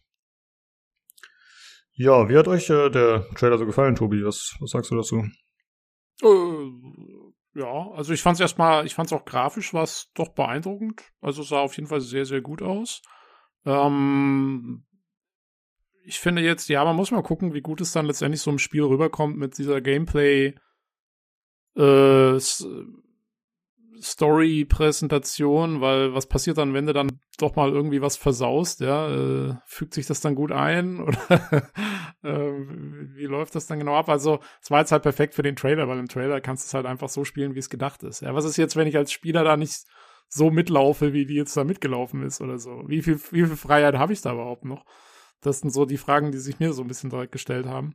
Ja, 1.92 2.28
wie 2.28 2.36
hat 2.36 2.48
euch 2.48 2.68
äh, 2.68 2.90
der 2.90 3.26
Trailer 3.34 3.56
so 3.56 3.64
gefallen, 3.64 3.94
Tobi? 3.94 4.22
Was, 4.24 4.56
was 4.60 4.70
sagst 4.70 4.90
du 4.90 4.96
dazu? 4.96 5.24
Ja, 7.54 7.90
also 7.90 8.12
ich 8.12 8.22
fand 8.22 8.36
es 8.36 8.40
erstmal, 8.40 8.86
ich 8.86 8.94
fand 8.94 9.08
es 9.08 9.12
auch 9.12 9.24
grafisch 9.24 9.74
was 9.74 10.10
doch 10.14 10.28
beeindruckend. 10.28 11.02
Also 11.20 11.42
sah 11.42 11.60
auf 11.60 11.76
jeden 11.76 11.88
Fall 11.88 12.00
sehr, 12.00 12.24
sehr 12.24 12.40
gut 12.40 12.62
aus. 12.62 13.02
Ähm, 13.64 14.84
ich 16.04 16.20
finde 16.20 16.42
jetzt, 16.42 16.68
ja, 16.68 16.84
man 16.84 16.96
muss 16.96 17.10
mal 17.10 17.22
gucken, 17.22 17.52
wie 17.52 17.60
gut 17.60 17.80
es 17.80 17.92
dann 17.92 18.06
letztendlich 18.06 18.40
so 18.40 18.50
im 18.50 18.58
Spiel 18.58 18.82
rüberkommt 18.82 19.36
mit 19.36 19.58
dieser 19.58 19.80
Gameplay 19.80 20.54
äh, 21.76 22.38
Story-Präsentation, 24.00 25.80
weil 25.80 26.14
was 26.14 26.26
passiert 26.26 26.58
dann, 26.58 26.74
wenn 26.74 26.86
du 26.86 26.92
dann 26.92 27.20
doch 27.38 27.56
mal 27.56 27.70
irgendwie 27.70 28.02
was 28.02 28.16
versaust, 28.16 28.80
ja? 28.80 29.08
Äh, 29.08 29.54
fügt 29.64 29.94
sich 29.94 30.06
das 30.06 30.20
dann 30.20 30.34
gut 30.34 30.52
ein 30.52 31.00
oder 31.00 31.18
äh, 32.22 32.52
wie 33.14 33.26
läuft 33.26 33.54
das 33.54 33.66
dann 33.66 33.78
genau 33.78 33.96
ab? 33.96 34.08
Also, 34.08 34.40
es 34.62 34.70
war 34.70 34.80
jetzt 34.80 34.92
halt 34.92 35.02
perfekt 35.02 35.34
für 35.34 35.42
den 35.42 35.56
Trailer, 35.56 35.88
weil 35.88 35.98
im 35.98 36.08
Trailer 36.08 36.40
kannst 36.40 36.64
du 36.64 36.66
es 36.68 36.74
halt 36.74 36.86
einfach 36.86 37.08
so 37.08 37.24
spielen, 37.24 37.54
wie 37.54 37.60
es 37.60 37.70
gedacht 37.70 38.02
ist. 38.02 38.20
Ja, 38.20 38.34
was 38.34 38.44
ist 38.44 38.56
jetzt, 38.56 38.76
wenn 38.76 38.88
ich 38.88 38.96
als 38.96 39.12
Spieler 39.12 39.44
da 39.44 39.56
nicht 39.56 39.84
so 40.28 40.50
mitlaufe, 40.50 41.12
wie 41.12 41.26
die 41.26 41.34
jetzt 41.34 41.56
da 41.56 41.64
mitgelaufen 41.64 42.22
ist 42.22 42.40
oder 42.40 42.58
so? 42.58 42.84
Wie 42.86 43.02
viel, 43.02 43.20
wie 43.30 43.46
viel 43.46 43.56
Freiheit 43.56 43.96
habe 43.96 44.12
ich 44.12 44.22
da 44.22 44.32
überhaupt 44.32 44.64
noch? 44.64 44.84
Das 45.40 45.60
sind 45.60 45.70
so 45.70 45.86
die 45.86 45.96
Fragen, 45.96 46.32
die 46.32 46.38
sich 46.38 46.60
mir 46.60 46.72
so 46.72 46.82
ein 46.82 46.88
bisschen 46.88 47.10
direkt 47.10 47.32
gestellt 47.32 47.66
haben. 47.66 47.94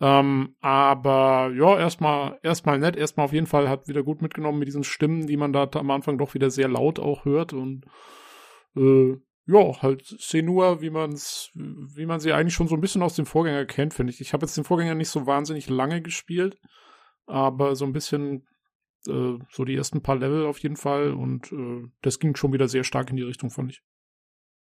Ähm, 0.00 0.56
aber 0.60 1.52
ja, 1.56 1.78
erstmal 1.78 2.38
erstmal 2.42 2.78
nett, 2.78 2.96
erstmal 2.96 3.26
auf 3.26 3.32
jeden 3.32 3.46
Fall 3.46 3.68
hat 3.68 3.86
wieder 3.88 4.02
gut 4.02 4.22
mitgenommen 4.22 4.58
mit 4.58 4.68
diesen 4.68 4.84
Stimmen, 4.84 5.26
die 5.26 5.36
man 5.36 5.52
da 5.52 5.68
am 5.74 5.90
Anfang 5.90 6.18
doch 6.18 6.34
wieder 6.34 6.50
sehr 6.50 6.68
laut 6.68 6.98
auch 6.98 7.24
hört 7.24 7.52
und 7.52 7.86
äh, 8.76 9.16
ja, 9.46 9.82
halt 9.82 10.04
Senua, 10.06 10.80
wie 10.80 10.90
man's, 10.90 11.50
wie 11.54 12.06
man 12.06 12.18
sie 12.18 12.32
eigentlich 12.32 12.54
schon 12.54 12.66
so 12.66 12.74
ein 12.74 12.80
bisschen 12.80 13.02
aus 13.02 13.14
dem 13.14 13.26
Vorgänger 13.26 13.66
kennt, 13.66 13.94
finde 13.94 14.12
ich. 14.12 14.20
Ich 14.20 14.32
habe 14.32 14.46
jetzt 14.46 14.56
den 14.56 14.64
Vorgänger 14.64 14.94
nicht 14.94 15.10
so 15.10 15.26
wahnsinnig 15.26 15.68
lange 15.68 16.00
gespielt, 16.02 16.58
aber 17.26 17.76
so 17.76 17.84
ein 17.84 17.92
bisschen 17.92 18.46
äh, 19.06 19.38
so 19.50 19.64
die 19.64 19.76
ersten 19.76 20.02
paar 20.02 20.16
Level 20.16 20.46
auf 20.46 20.58
jeden 20.58 20.76
Fall 20.76 21.12
und 21.12 21.52
äh, 21.52 21.88
das 22.02 22.18
ging 22.18 22.34
schon 22.36 22.52
wieder 22.52 22.68
sehr 22.68 22.84
stark 22.84 23.10
in 23.10 23.16
die 23.16 23.22
Richtung, 23.22 23.50
fand 23.50 23.72
ich. 23.72 23.82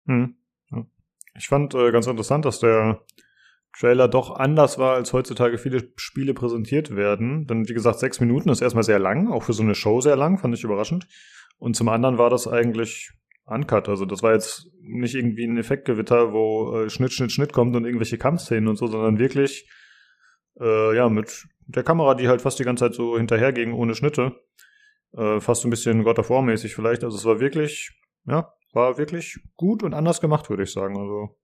Hm. 0.06 0.36
Ich 1.34 1.48
fand 1.48 1.74
äh, 1.74 1.92
ganz 1.92 2.06
interessant, 2.06 2.44
dass 2.44 2.60
der 2.60 3.02
Trailer 3.78 4.08
doch 4.08 4.36
anders 4.36 4.78
war, 4.78 4.94
als 4.94 5.12
heutzutage 5.12 5.58
viele 5.58 5.92
Spiele 5.96 6.34
präsentiert 6.34 6.94
werden. 6.94 7.46
Dann, 7.46 7.68
wie 7.68 7.74
gesagt, 7.74 7.98
sechs 7.98 8.20
Minuten 8.20 8.50
ist 8.50 8.60
erstmal 8.60 8.84
sehr 8.84 8.98
lang, 8.98 9.30
auch 9.32 9.44
für 9.44 9.54
so 9.54 9.62
eine 9.62 9.74
Show 9.74 10.00
sehr 10.00 10.16
lang, 10.16 10.38
fand 10.38 10.54
ich 10.54 10.64
überraschend. 10.64 11.06
Und 11.58 11.74
zum 11.74 11.88
anderen 11.88 12.18
war 12.18 12.28
das 12.28 12.46
eigentlich 12.46 13.10
uncut. 13.44 13.88
Also 13.88 14.04
das 14.04 14.22
war 14.22 14.32
jetzt 14.32 14.68
nicht 14.80 15.14
irgendwie 15.14 15.44
ein 15.44 15.56
Effektgewitter, 15.56 16.32
wo 16.32 16.82
äh, 16.82 16.90
Schnitt, 16.90 17.12
Schnitt, 17.12 17.32
Schnitt 17.32 17.52
kommt 17.52 17.74
und 17.76 17.84
irgendwelche 17.84 18.18
Kampfszenen 18.18 18.68
und 18.68 18.76
so, 18.76 18.86
sondern 18.86 19.18
wirklich 19.18 19.68
äh, 20.60 20.96
ja 20.96 21.08
mit 21.08 21.46
der 21.66 21.82
Kamera, 21.82 22.14
die 22.14 22.28
halt 22.28 22.42
fast 22.42 22.58
die 22.58 22.64
ganze 22.64 22.84
Zeit 22.84 22.94
so 22.94 23.16
hinterherging 23.16 23.72
ohne 23.72 23.94
Schnitte. 23.94 24.36
Äh, 25.12 25.40
fast 25.40 25.64
ein 25.64 25.70
bisschen 25.70 26.04
God 26.04 26.18
of 26.18 26.30
War 26.30 26.42
mäßig 26.42 26.74
vielleicht. 26.74 27.04
Also 27.04 27.16
es 27.16 27.24
war 27.24 27.40
wirklich, 27.40 27.90
ja, 28.26 28.52
war 28.72 28.98
wirklich 28.98 29.38
gut 29.56 29.82
und 29.82 29.94
anders 29.94 30.20
gemacht, 30.20 30.48
würde 30.50 30.62
ich 30.62 30.72
sagen. 30.72 30.98
Also 30.98 31.36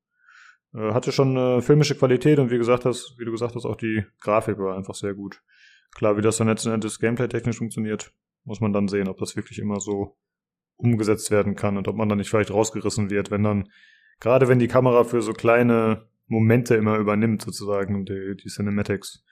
äh, 0.74 0.92
hatte 0.92 1.12
schon 1.12 1.36
eine 1.36 1.62
filmische 1.62 1.94
Qualität 1.94 2.38
und 2.38 2.50
wie 2.50 2.58
gesagt 2.58 2.84
hast, 2.84 3.16
wie 3.18 3.24
du 3.24 3.32
gesagt 3.32 3.54
hast, 3.54 3.64
auch 3.64 3.76
die 3.76 4.04
Grafik 4.20 4.58
war 4.58 4.76
einfach 4.76 4.94
sehr 4.94 5.14
gut. 5.14 5.42
Klar, 5.94 6.16
wie 6.16 6.22
das 6.22 6.36
dann 6.36 6.48
letzten 6.48 6.70
Endes 6.70 6.98
gameplay-technisch 6.98 7.58
funktioniert, 7.58 8.12
muss 8.44 8.60
man 8.60 8.72
dann 8.72 8.88
sehen, 8.88 9.08
ob 9.08 9.18
das 9.18 9.36
wirklich 9.36 9.58
immer 9.58 9.80
so 9.80 10.16
umgesetzt 10.76 11.30
werden 11.30 11.56
kann 11.56 11.76
und 11.76 11.88
ob 11.88 11.96
man 11.96 12.08
dann 12.08 12.18
nicht 12.18 12.30
vielleicht 12.30 12.50
rausgerissen 12.50 13.10
wird, 13.10 13.30
wenn 13.30 13.42
dann, 13.42 13.68
gerade 14.20 14.48
wenn 14.48 14.58
die 14.58 14.68
Kamera 14.68 15.04
für 15.04 15.22
so 15.22 15.32
kleine 15.32 16.08
Momente 16.26 16.76
immer 16.76 16.98
übernimmt, 16.98 17.42
sozusagen, 17.42 18.04
die, 18.04 18.36
die 18.36 18.48
Cinematics. 18.48 19.24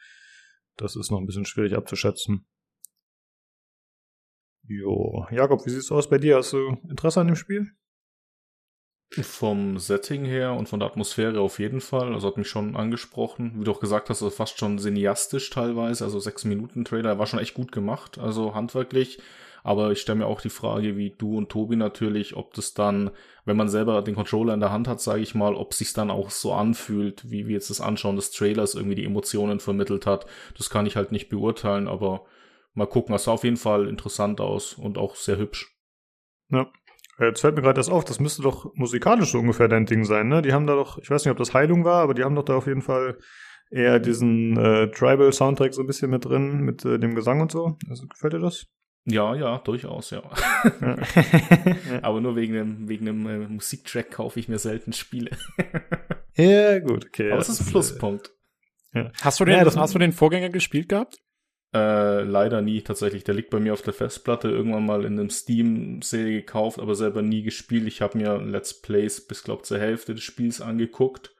Das 0.76 0.96
ist 0.96 1.10
noch 1.10 1.18
ein 1.18 1.26
bisschen 1.26 1.44
schwierig 1.44 1.74
abzuschätzen. 1.74 2.46
Jo. 4.68 5.26
Jakob, 5.30 5.64
wie 5.64 5.70
sieht's 5.70 5.92
aus 5.92 6.08
bei 6.08 6.18
dir? 6.18 6.36
Hast 6.36 6.52
du 6.52 6.76
Interesse 6.88 7.20
an 7.20 7.28
dem 7.28 7.36
Spiel? 7.36 7.70
Vom 9.10 9.78
Setting 9.78 10.24
her 10.24 10.52
und 10.54 10.68
von 10.68 10.80
der 10.80 10.88
Atmosphäre 10.88 11.40
auf 11.40 11.58
jeden 11.58 11.80
Fall. 11.80 12.12
Also 12.12 12.26
hat 12.26 12.36
mich 12.36 12.48
schon 12.48 12.76
angesprochen. 12.76 13.52
Wie 13.56 13.64
du 13.64 13.70
auch 13.70 13.80
gesagt 13.80 14.10
hast, 14.10 14.22
also 14.22 14.34
fast 14.34 14.58
schon 14.58 14.78
cineastisch 14.78 15.48
teilweise. 15.50 16.04
Also 16.04 16.18
sechs 16.18 16.44
Minuten 16.44 16.84
Trailer 16.84 17.18
war 17.18 17.26
schon 17.26 17.38
echt 17.38 17.54
gut 17.54 17.72
gemacht. 17.72 18.18
Also 18.18 18.54
handwerklich. 18.54 19.18
Aber 19.62 19.90
ich 19.90 20.00
stelle 20.00 20.18
mir 20.18 20.26
auch 20.26 20.40
die 20.40 20.50
Frage, 20.50 20.96
wie 20.96 21.10
du 21.10 21.38
und 21.38 21.48
Tobi 21.48 21.74
natürlich, 21.74 22.36
ob 22.36 22.54
das 22.54 22.74
dann, 22.74 23.10
wenn 23.44 23.56
man 23.56 23.68
selber 23.68 24.00
den 24.02 24.14
Controller 24.14 24.54
in 24.54 24.60
der 24.60 24.70
Hand 24.70 24.86
hat, 24.86 25.00
sage 25.00 25.22
ich 25.22 25.34
mal, 25.34 25.54
ob 25.54 25.74
sich 25.74 25.92
dann 25.92 26.10
auch 26.10 26.30
so 26.30 26.52
anfühlt, 26.52 27.30
wie 27.30 27.48
wir 27.48 27.54
jetzt 27.54 27.70
das 27.70 27.80
Anschauen 27.80 28.14
des 28.14 28.30
Trailers 28.30 28.76
irgendwie 28.76 28.94
die 28.94 29.04
Emotionen 29.04 29.58
vermittelt 29.58 30.06
hat. 30.06 30.26
Das 30.56 30.70
kann 30.70 30.86
ich 30.86 30.94
halt 30.94 31.10
nicht 31.10 31.28
beurteilen, 31.28 31.88
aber 31.88 32.26
mal 32.74 32.86
gucken. 32.86 33.14
Es 33.14 33.24
sah 33.24 33.32
auf 33.32 33.42
jeden 33.42 33.56
Fall 33.56 33.88
interessant 33.88 34.40
aus 34.40 34.74
und 34.74 34.98
auch 34.98 35.16
sehr 35.16 35.36
hübsch. 35.36 35.76
Ja. 36.50 36.70
Jetzt 37.18 37.40
fällt 37.40 37.56
mir 37.56 37.62
gerade 37.62 37.78
das 37.78 37.88
auf, 37.88 38.04
das 38.04 38.20
müsste 38.20 38.42
doch 38.42 38.74
musikalisch 38.74 39.32
so 39.32 39.38
ungefähr 39.38 39.68
dein 39.68 39.86
Ding 39.86 40.04
sein, 40.04 40.28
ne? 40.28 40.42
Die 40.42 40.52
haben 40.52 40.66
da 40.66 40.74
doch, 40.74 40.98
ich 40.98 41.10
weiß 41.10 41.24
nicht, 41.24 41.32
ob 41.32 41.38
das 41.38 41.54
Heilung 41.54 41.84
war, 41.84 42.02
aber 42.02 42.12
die 42.12 42.24
haben 42.24 42.34
doch 42.34 42.44
da 42.44 42.56
auf 42.56 42.66
jeden 42.66 42.82
Fall 42.82 43.18
eher 43.70 43.98
diesen 43.98 44.56
äh, 44.58 44.90
Tribal-Soundtrack 44.90 45.72
so 45.72 45.82
ein 45.82 45.86
bisschen 45.86 46.10
mit 46.10 46.24
drin, 46.24 46.60
mit 46.60 46.84
äh, 46.84 46.98
dem 46.98 47.14
Gesang 47.14 47.40
und 47.40 47.50
so. 47.50 47.78
Also 47.88 48.06
gefällt 48.06 48.34
dir 48.34 48.38
das? 48.38 48.66
Ja, 49.06 49.34
ja, 49.34 49.58
durchaus, 49.58 50.10
ja. 50.10 50.22
aber 52.02 52.20
nur 52.20 52.36
wegen 52.36 52.54
dem, 52.54 52.88
wegen 52.88 53.06
dem 53.06 53.26
äh, 53.26 53.48
Musiktrack 53.48 54.10
kaufe 54.10 54.38
ich 54.40 54.48
mir 54.48 54.58
selten 54.58 54.92
Spiele. 54.92 55.30
ja, 56.36 56.80
gut, 56.80 57.06
okay. 57.06 57.30
Aber 57.30 57.40
es 57.40 57.48
ist 57.48 57.60
ein 57.60 57.66
Pluspunkt. 57.66 58.32
Ja. 58.92 59.10
Hast, 59.22 59.40
du 59.40 59.44
den, 59.44 59.54
ja, 59.54 59.76
hast 59.76 59.94
du 59.94 59.98
den 59.98 60.12
Vorgänger 60.12 60.48
gespielt 60.48 60.88
gehabt? 60.88 61.18
Äh, 61.74 62.22
leider 62.22 62.62
nie 62.62 62.82
tatsächlich. 62.82 63.24
Der 63.24 63.34
liegt 63.34 63.50
bei 63.50 63.60
mir 63.60 63.72
auf 63.72 63.82
der 63.82 63.92
Festplatte 63.92 64.48
irgendwann 64.48 64.86
mal 64.86 65.04
in 65.04 65.18
einem 65.18 65.30
Steam-Sale 65.30 66.30
gekauft, 66.30 66.78
aber 66.78 66.94
selber 66.94 67.22
nie 67.22 67.42
gespielt. 67.42 67.86
Ich 67.86 68.00
habe 68.00 68.18
mir 68.18 68.38
Let's 68.38 68.80
Plays 68.80 69.26
bis, 69.26 69.42
glaub, 69.42 69.66
zur 69.66 69.78
Hälfte 69.78 70.14
des 70.14 70.24
Spiels 70.24 70.60
angeguckt 70.60 71.34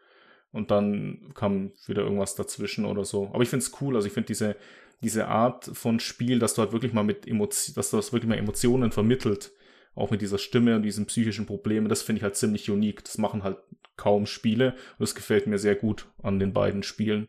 und 0.53 0.71
dann 0.71 1.33
kam 1.35 1.73
wieder 1.87 2.03
irgendwas 2.03 2.35
dazwischen 2.35 2.85
oder 2.85 3.05
so. 3.05 3.31
Aber 3.33 3.43
ich 3.43 3.49
find's 3.49 3.73
cool. 3.81 3.95
Also 3.95 4.09
ich 4.09 4.15
finde 4.15 4.29
diese, 4.29 4.57
diese 5.03 5.29
Art 5.29 5.71
von 5.73 6.01
Spiel, 6.01 6.39
dass 6.39 6.55
du 6.55 6.63
halt 6.63 6.73
wirklich 6.73 6.93
mal 6.93 7.05
mit 7.05 7.27
Emotionen, 7.27 7.75
dass 7.77 7.91
das 7.91 8.13
wirklich 8.13 8.29
mal 8.29 8.39
Emotionen 8.39 8.93
vermittelt. 8.93 9.53
Auch 9.95 10.11
mit 10.11 10.21
dieser 10.21 10.39
Stimme 10.39 10.77
und 10.77 10.83
diesen 10.83 11.07
psychischen 11.07 11.47
Problemen. 11.47 11.89
Das 11.89 12.03
finde 12.03 12.19
ich 12.19 12.23
halt 12.23 12.37
ziemlich 12.37 12.71
unique. 12.71 13.05
Das 13.05 13.17
machen 13.17 13.43
halt 13.43 13.59
kaum 13.97 14.27
Spiele 14.27 14.73
und 14.73 15.01
das 15.01 15.15
gefällt 15.15 15.47
mir 15.47 15.59
sehr 15.59 15.75
gut 15.75 16.07
an 16.23 16.39
den 16.39 16.53
beiden 16.53 16.83
Spielen. 16.83 17.29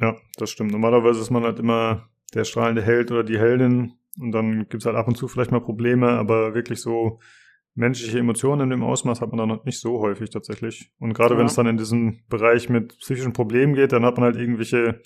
Ja, 0.00 0.16
das 0.36 0.50
stimmt. 0.50 0.72
Normalerweise 0.72 1.20
ist 1.20 1.30
man 1.30 1.44
halt 1.44 1.58
immer 1.58 2.08
der 2.34 2.44
strahlende 2.44 2.82
Held 2.82 3.10
oder 3.10 3.22
die 3.22 3.38
Heldin 3.38 3.94
und 4.18 4.32
dann 4.32 4.68
gibt's 4.68 4.86
halt 4.86 4.96
ab 4.96 5.08
und 5.08 5.16
zu 5.16 5.28
vielleicht 5.28 5.52
mal 5.52 5.60
Probleme, 5.60 6.10
aber 6.10 6.54
wirklich 6.54 6.80
so 6.80 7.20
menschliche 7.74 8.18
Emotionen 8.18 8.62
in 8.62 8.70
dem 8.70 8.82
Ausmaß 8.82 9.20
hat 9.20 9.30
man 9.30 9.38
dann 9.38 9.48
noch 9.48 9.64
nicht 9.64 9.80
so 9.80 10.00
häufig 10.00 10.30
tatsächlich. 10.30 10.92
Und 10.98 11.12
gerade 11.12 11.34
ja. 11.34 11.40
wenn 11.40 11.46
es 11.46 11.54
dann 11.54 11.66
in 11.66 11.76
diesen 11.76 12.24
Bereich 12.28 12.68
mit 12.68 12.98
psychischen 12.98 13.32
Problemen 13.32 13.74
geht, 13.74 13.92
dann 13.92 14.04
hat 14.04 14.16
man 14.16 14.24
halt 14.24 14.36
irgendwelche 14.36 15.00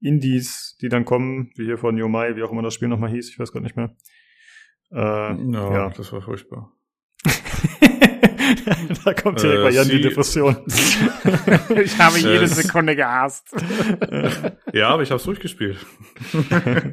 Indies, 0.00 0.76
die 0.80 0.88
dann 0.88 1.04
kommen, 1.04 1.50
wie 1.56 1.64
hier 1.64 1.78
von 1.78 1.96
Yomai, 1.96 2.34
wie 2.34 2.42
auch 2.42 2.50
immer 2.50 2.62
das 2.62 2.74
Spiel 2.74 2.88
nochmal 2.88 3.10
hieß, 3.10 3.30
ich 3.30 3.38
weiß 3.38 3.52
gerade 3.52 3.64
nicht 3.64 3.76
mehr. 3.76 3.96
Äh, 4.90 4.96
ja, 4.96 5.72
ja, 5.72 5.90
das 5.90 6.12
war 6.12 6.22
furchtbar. 6.22 6.72
da 9.04 9.14
kommt 9.14 9.42
direkt 9.42 9.60
äh, 9.60 9.62
bei 9.62 9.70
Jan 9.70 9.88
die 9.88 10.00
Depression. 10.00 10.56
ich 11.82 11.98
habe 11.98 12.18
jede 12.18 12.48
Sekunde 12.48 12.96
gehasst. 12.96 13.54
ja, 14.72 14.88
aber 14.88 15.02
ich 15.02 15.10
habe 15.10 15.18
es 15.18 15.24
durchgespielt. 15.24 15.78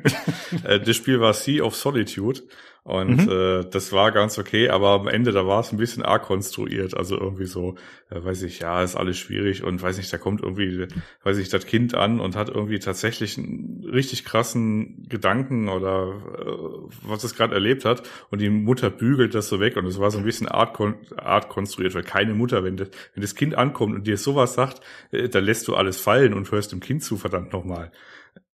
Äh, 0.63 0.79
das 0.79 0.95
Spiel 0.95 1.19
war 1.19 1.33
Sea 1.33 1.63
of 1.63 1.75
Solitude 1.75 2.41
und 2.83 3.25
mhm. 3.25 3.29
äh, 3.29 3.65
das 3.69 3.91
war 3.91 4.11
ganz 4.11 4.39
okay, 4.39 4.69
aber 4.69 4.89
am 4.89 5.07
Ende, 5.07 5.31
da 5.31 5.45
war 5.45 5.59
es 5.59 5.71
ein 5.71 5.77
bisschen 5.77 6.03
arg 6.03 6.23
konstruiert. 6.23 6.95
Also 6.97 7.19
irgendwie 7.19 7.45
so, 7.45 7.75
äh, 8.09 8.23
weiß 8.23 8.41
ich, 8.43 8.59
ja, 8.59 8.81
ist 8.81 8.95
alles 8.95 9.17
schwierig 9.17 9.63
und 9.63 9.81
weiß 9.81 9.97
nicht, 9.97 10.11
da 10.11 10.17
kommt 10.17 10.41
irgendwie, 10.41 10.87
weiß 11.23 11.37
ich, 11.37 11.49
das 11.49 11.65
Kind 11.65 11.93
an 11.93 12.19
und 12.19 12.35
hat 12.35 12.49
irgendwie 12.49 12.79
tatsächlich 12.79 13.37
einen 13.37 13.85
richtig 13.91 14.25
krassen 14.25 15.05
Gedanken 15.07 15.69
oder 15.69 16.21
äh, 16.39 16.89
was 17.03 17.23
es 17.23 17.35
gerade 17.35 17.53
erlebt 17.53 17.85
hat 17.85 18.03
und 18.31 18.41
die 18.41 18.49
Mutter 18.49 18.89
bügelt 18.89 19.35
das 19.35 19.49
so 19.49 19.59
weg 19.59 19.77
und 19.77 19.85
es 19.85 19.99
war 19.99 20.09
so 20.09 20.17
ein 20.17 20.23
bisschen 20.25 20.47
art, 20.47 20.79
art 21.17 21.49
konstruiert, 21.49 21.93
weil 21.95 22.03
keine 22.03 22.33
Mutter, 22.33 22.63
wenn 22.63 22.77
das, 22.77 22.89
wenn 23.13 23.21
das 23.21 23.35
Kind 23.35 23.55
ankommt 23.55 23.93
und 23.93 24.07
dir 24.07 24.17
sowas 24.17 24.53
sagt, 24.53 24.81
äh, 25.11 25.29
dann 25.29 25.43
lässt 25.43 25.67
du 25.67 25.75
alles 25.75 25.99
fallen 25.99 26.33
und 26.33 26.51
hörst 26.51 26.71
dem 26.71 26.79
Kind 26.79 27.03
zu, 27.03 27.17
verdammt 27.17 27.53
nochmal. 27.53 27.91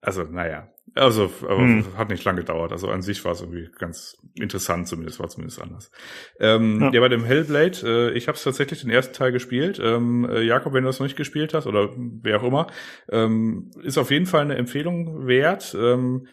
Also, 0.01 0.23
naja. 0.23 0.74
Also, 0.95 1.29
aber 1.41 1.57
hm. 1.57 1.97
hat 1.97 2.09
nicht 2.09 2.23
lange 2.23 2.39
gedauert. 2.39 2.71
Also 2.71 2.87
an 2.87 3.01
sich 3.01 3.23
war 3.25 3.33
es 3.33 3.41
irgendwie 3.41 3.69
ganz 3.77 4.17
interessant, 4.33 4.87
zumindest 4.87 5.19
war 5.19 5.27
zumindest 5.27 5.61
anders. 5.61 5.91
Ähm, 6.39 6.79
ja. 6.81 6.91
ja 6.93 6.99
bei 7.01 7.09
dem 7.09 7.25
Hellblade, 7.25 7.79
äh, 7.83 8.17
ich 8.17 8.29
habe 8.29 8.37
es 8.37 8.43
tatsächlich 8.43 8.81
den 8.81 8.89
ersten 8.89 9.13
Teil 9.13 9.33
gespielt. 9.33 9.79
Ähm, 9.83 10.25
äh, 10.29 10.41
Jakob, 10.41 10.73
wenn 10.73 10.83
du 10.83 10.87
das 10.87 10.99
noch 10.99 11.05
nicht 11.05 11.17
gespielt 11.17 11.53
hast 11.53 11.67
oder 11.67 11.89
wer 11.97 12.39
auch 12.39 12.47
immer, 12.47 12.67
ähm, 13.11 13.71
ist 13.83 13.97
auf 13.97 14.09
jeden 14.09 14.25
Fall 14.25 14.41
eine 14.41 14.55
Empfehlung 14.55 15.27
wert. 15.27 15.75
Ähm, 15.77 16.27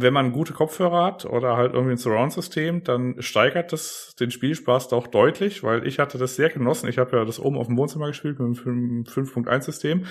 wenn 0.00 0.14
man 0.14 0.32
gute 0.32 0.52
Kopfhörer 0.52 1.04
hat 1.04 1.24
oder 1.24 1.56
halt 1.56 1.74
irgendwie 1.74 1.92
ein 1.92 1.98
Surround-System, 1.98 2.84
dann 2.84 3.16
steigert 3.20 3.72
das 3.72 4.14
den 4.18 4.30
Spielspaß 4.30 4.88
doch 4.88 5.06
deutlich, 5.06 5.62
weil 5.62 5.86
ich 5.86 5.98
hatte 5.98 6.18
das 6.18 6.36
sehr 6.36 6.48
genossen. 6.50 6.88
Ich 6.88 6.98
habe 6.98 7.16
ja 7.16 7.24
das 7.24 7.40
oben 7.40 7.56
auf 7.56 7.66
dem 7.66 7.76
Wohnzimmer 7.76 8.08
gespielt 8.08 8.38
mit 8.38 8.64
dem 8.64 9.04
5.1-System 9.04 10.04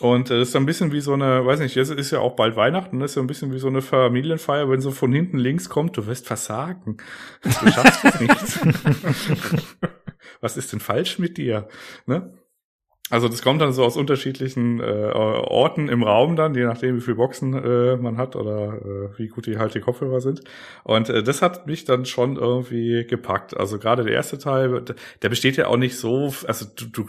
und 0.00 0.30
das 0.30 0.48
ist 0.48 0.56
ein 0.56 0.66
bisschen 0.66 0.90
wie 0.90 1.00
so 1.00 1.12
eine, 1.12 1.46
weiß 1.46 1.60
nicht, 1.60 1.74
jetzt 1.76 1.90
ist 1.90 2.10
ja 2.10 2.18
auch 2.18 2.34
bald 2.34 2.56
Weihnachten, 2.56 2.98
das 2.98 3.12
ist 3.12 3.14
ja 3.16 3.22
ein 3.22 3.28
bisschen 3.28 3.52
wie 3.52 3.58
so 3.58 3.68
eine 3.68 3.82
Familienfeier, 3.82 4.68
wenn 4.68 4.80
so 4.80 4.90
von 4.90 5.12
hinten 5.12 5.38
links 5.38 5.68
kommt, 5.68 5.96
du 5.96 6.06
wirst 6.06 6.26
versagen. 6.26 6.96
Du 7.42 7.50
schaffst 7.50 8.04
es 8.04 8.20
nicht. 8.20 8.30
Was 10.40 10.56
ist 10.56 10.72
denn 10.72 10.80
falsch 10.80 11.18
mit 11.18 11.36
dir? 11.36 11.68
Ne? 12.06 12.32
Also 13.12 13.28
das 13.28 13.42
kommt 13.42 13.60
dann 13.60 13.74
so 13.74 13.84
aus 13.84 13.98
unterschiedlichen 13.98 14.80
äh, 14.80 14.84
Orten 15.12 15.90
im 15.90 16.02
Raum 16.02 16.34
dann, 16.34 16.54
je 16.54 16.64
nachdem 16.64 16.96
wie 16.96 17.02
viele 17.02 17.16
Boxen 17.16 17.52
äh, 17.52 17.98
man 17.98 18.16
hat 18.16 18.36
oder 18.36 18.78
äh, 18.78 19.18
wie 19.18 19.28
gut 19.28 19.44
die 19.44 19.58
halt 19.58 19.74
die 19.74 19.80
Kopfhörer 19.80 20.22
sind. 20.22 20.40
Und 20.82 21.10
äh, 21.10 21.22
das 21.22 21.42
hat 21.42 21.66
mich 21.66 21.84
dann 21.84 22.06
schon 22.06 22.36
irgendwie 22.36 23.04
gepackt. 23.06 23.54
Also 23.54 23.78
gerade 23.78 24.04
der 24.04 24.14
erste 24.14 24.38
Teil, 24.38 24.82
der 25.20 25.28
besteht 25.28 25.58
ja 25.58 25.66
auch 25.66 25.76
nicht 25.76 25.98
so, 25.98 26.32
also 26.46 26.64
du, 26.74 26.86
du, 26.86 27.06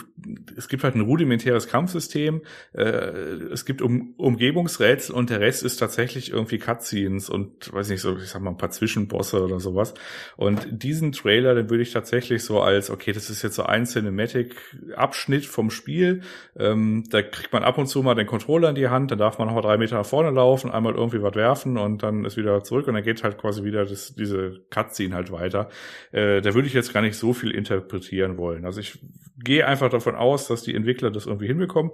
es 0.58 0.68
gibt 0.68 0.84
halt 0.84 0.96
ein 0.96 1.00
rudimentäres 1.00 1.70
Kampfsystem, 1.70 2.42
äh, 2.74 2.84
es 2.84 3.64
gibt 3.64 3.82
um, 3.82 4.14
Umgebungsrätsel 4.18 5.16
und 5.16 5.30
der 5.30 5.40
Rest 5.40 5.64
ist 5.64 5.78
tatsächlich 5.78 6.32
irgendwie 6.34 6.58
Cutscenes 6.58 7.30
und 7.30 7.72
weiß 7.74 7.88
nicht 7.88 8.02
so, 8.02 8.18
ich 8.18 8.28
sag 8.28 8.42
mal 8.42 8.50
ein 8.50 8.58
paar 8.58 8.72
Zwischenbosse 8.72 9.42
oder 9.42 9.62
sowas. 9.62 9.94
Und 10.36 10.68
diesen 10.70 11.14
Trailer, 11.14 11.56
den 11.56 11.70
würde 11.70 11.84
ich 11.84 11.94
tatsächlich 11.94 12.44
so 12.44 12.60
als, 12.60 12.90
okay, 12.90 13.14
das 13.14 13.30
ist 13.30 13.42
jetzt 13.42 13.56
so 13.56 13.64
ein 13.64 13.86
Cinematic-Abschnitt 13.86 15.46
vom 15.46 15.70
Spiel 15.70 15.93
Spiel. 15.94 16.22
Ähm, 16.58 17.04
da 17.10 17.22
kriegt 17.22 17.54
man 17.54 17.64
ab 17.64 17.78
und 17.78 17.86
zu 17.88 18.02
mal 18.02 18.16
den 18.16 18.26
Controller 18.26 18.70
in 18.70 18.76
die 18.76 18.90
Hand, 18.90 19.12
dann 19.12 19.20
darf 19.20 19.38
man 19.38 19.48
noch 19.48 19.56
mal 19.56 19.62
drei 19.62 19.78
Meter 19.78 19.96
nach 19.98 20.06
vorne 20.06 20.32
laufen, 20.32 20.72
einmal 20.72 20.96
irgendwie 20.96 21.22
was 21.22 21.36
werfen 21.36 21.78
und 21.78 22.02
dann 22.02 22.26
ist 22.26 22.36
wieder 22.36 22.64
zurück 22.64 22.88
und 22.88 22.96
dann 22.96 23.04
geht 23.04 23.24
halt 23.24 23.38
quasi 23.38 23.64
wieder 23.64 23.86
das, 23.86 24.16
diese 24.16 24.62
Cutscene 24.72 25.14
halt 25.14 25.32
weiter. 25.32 25.70
Äh, 26.12 26.42
da 26.42 26.54
würde 26.56 26.68
ich 26.68 26.74
jetzt 26.74 26.94
gar 26.94 27.02
nicht 27.02 27.16
so 27.16 27.34
viel 27.34 27.52
interpretieren 27.52 28.38
wollen. 28.38 28.66
Also 28.66 28.80
ich 28.80 29.00
gehe 29.38 29.68
einfach 29.68 29.90
davon 29.90 30.16
aus, 30.16 30.48
dass 30.48 30.64
die 30.64 30.74
Entwickler 30.74 31.12
das 31.12 31.28
irgendwie 31.28 31.48
hinbekommen. 31.48 31.92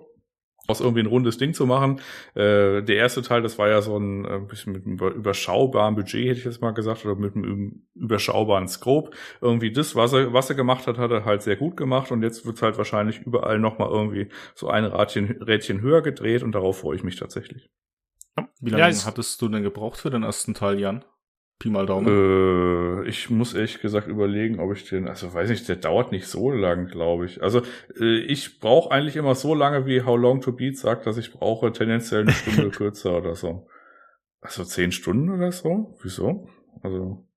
Aus 0.70 0.82
irgendwie 0.82 1.02
ein 1.02 1.08
rundes 1.08 1.38
Ding 1.38 1.54
zu 1.54 1.66
machen. 1.66 2.00
Äh, 2.36 2.84
der 2.84 2.96
erste 2.96 3.22
Teil, 3.22 3.42
das 3.42 3.58
war 3.58 3.70
ja 3.70 3.82
so 3.82 3.98
ein 3.98 4.26
äh, 4.26 4.40
bisschen 4.40 4.74
mit 4.74 4.86
einem 4.86 4.98
überschaubaren 4.98 5.96
Budget, 5.96 6.28
hätte 6.28 6.40
ich 6.40 6.46
jetzt 6.46 6.62
mal 6.62 6.72
gesagt, 6.72 7.06
oder 7.06 7.16
mit 7.16 7.36
einem 7.36 7.84
überschaubaren 7.96 8.68
Scope. 8.68 9.12
Irgendwie 9.42 9.72
das, 9.72 9.96
was 9.96 10.14
er, 10.14 10.34
was 10.34 10.50
er 10.50 10.56
gemacht 10.56 10.88
hat, 10.88 10.98
hat 10.98 11.12
er 11.12 11.26
halt 11.26 11.42
sehr 11.42 11.56
gut 11.56 11.76
gemacht 11.76 12.12
und 12.12 12.22
jetzt 12.22 12.46
wird's 12.46 12.62
halt 12.62 12.78
wahrscheinlich 12.78 13.20
überall 13.20 13.60
nochmal 13.60 13.90
irgendwie 13.90 14.30
so 14.56 14.70
ein 14.70 14.86
Rädchen, 14.86 15.42
Rädchen 15.42 15.82
höher 15.82 16.02
gedreht 16.02 16.44
und 16.44 16.54
darauf 16.54 16.80
freue 16.80 16.96
ich 16.96 17.04
mich 17.04 17.16
tatsächlich. 17.16 17.70
Wie 18.62 18.70
lange 18.70 18.94
ja, 18.94 19.06
hattest 19.06 19.42
du 19.42 19.50
denn 19.50 19.64
gebraucht 19.64 20.00
für 20.00 20.10
den 20.10 20.24
ersten 20.24 20.54
Teil, 20.54 20.80
Jan? 20.80 21.04
Pi 21.60 21.70
mal 21.70 21.86
Daumen. 21.86 22.08
Äh, 22.08 23.10
ich 23.10 23.30
muss 23.30 23.54
ehrlich 23.54 23.82
gesagt 23.82 24.08
überlegen, 24.08 24.62
ob 24.62 24.74
ich 24.74 24.88
den, 24.88 25.10
also 25.10 25.34
weiß 25.34 25.50
nicht, 25.50 25.68
der 25.68 25.76
dauert 25.76 26.14
nicht 26.14 26.28
so 26.28 26.52
lang, 26.52 26.88
glaube 26.88 27.26
ich. 27.26 27.44
Also 27.44 27.62
äh, 28.00 28.20
ich 28.20 28.60
brauche 28.60 28.92
eigentlich 28.92 29.18
immer 29.18 29.36
so 29.36 29.54
lange, 29.54 29.86
wie 29.86 30.04
How 30.04 30.18
Long 30.18 30.40
to 30.40 30.54
Beat 30.54 30.78
sagt, 30.78 31.06
dass 31.06 31.18
ich 31.18 31.34
brauche 31.34 31.74
tendenziell 31.74 32.22
eine 32.22 32.32
Stunde 32.32 32.70
kürzer 32.72 33.18
oder 33.18 33.36
so. 33.36 33.68
Also 34.40 34.64
zehn 34.64 34.94
Stunden 34.94 35.30
oder 35.30 35.52
so? 35.52 35.98
Wieso? 36.02 36.48
Also. 36.82 37.28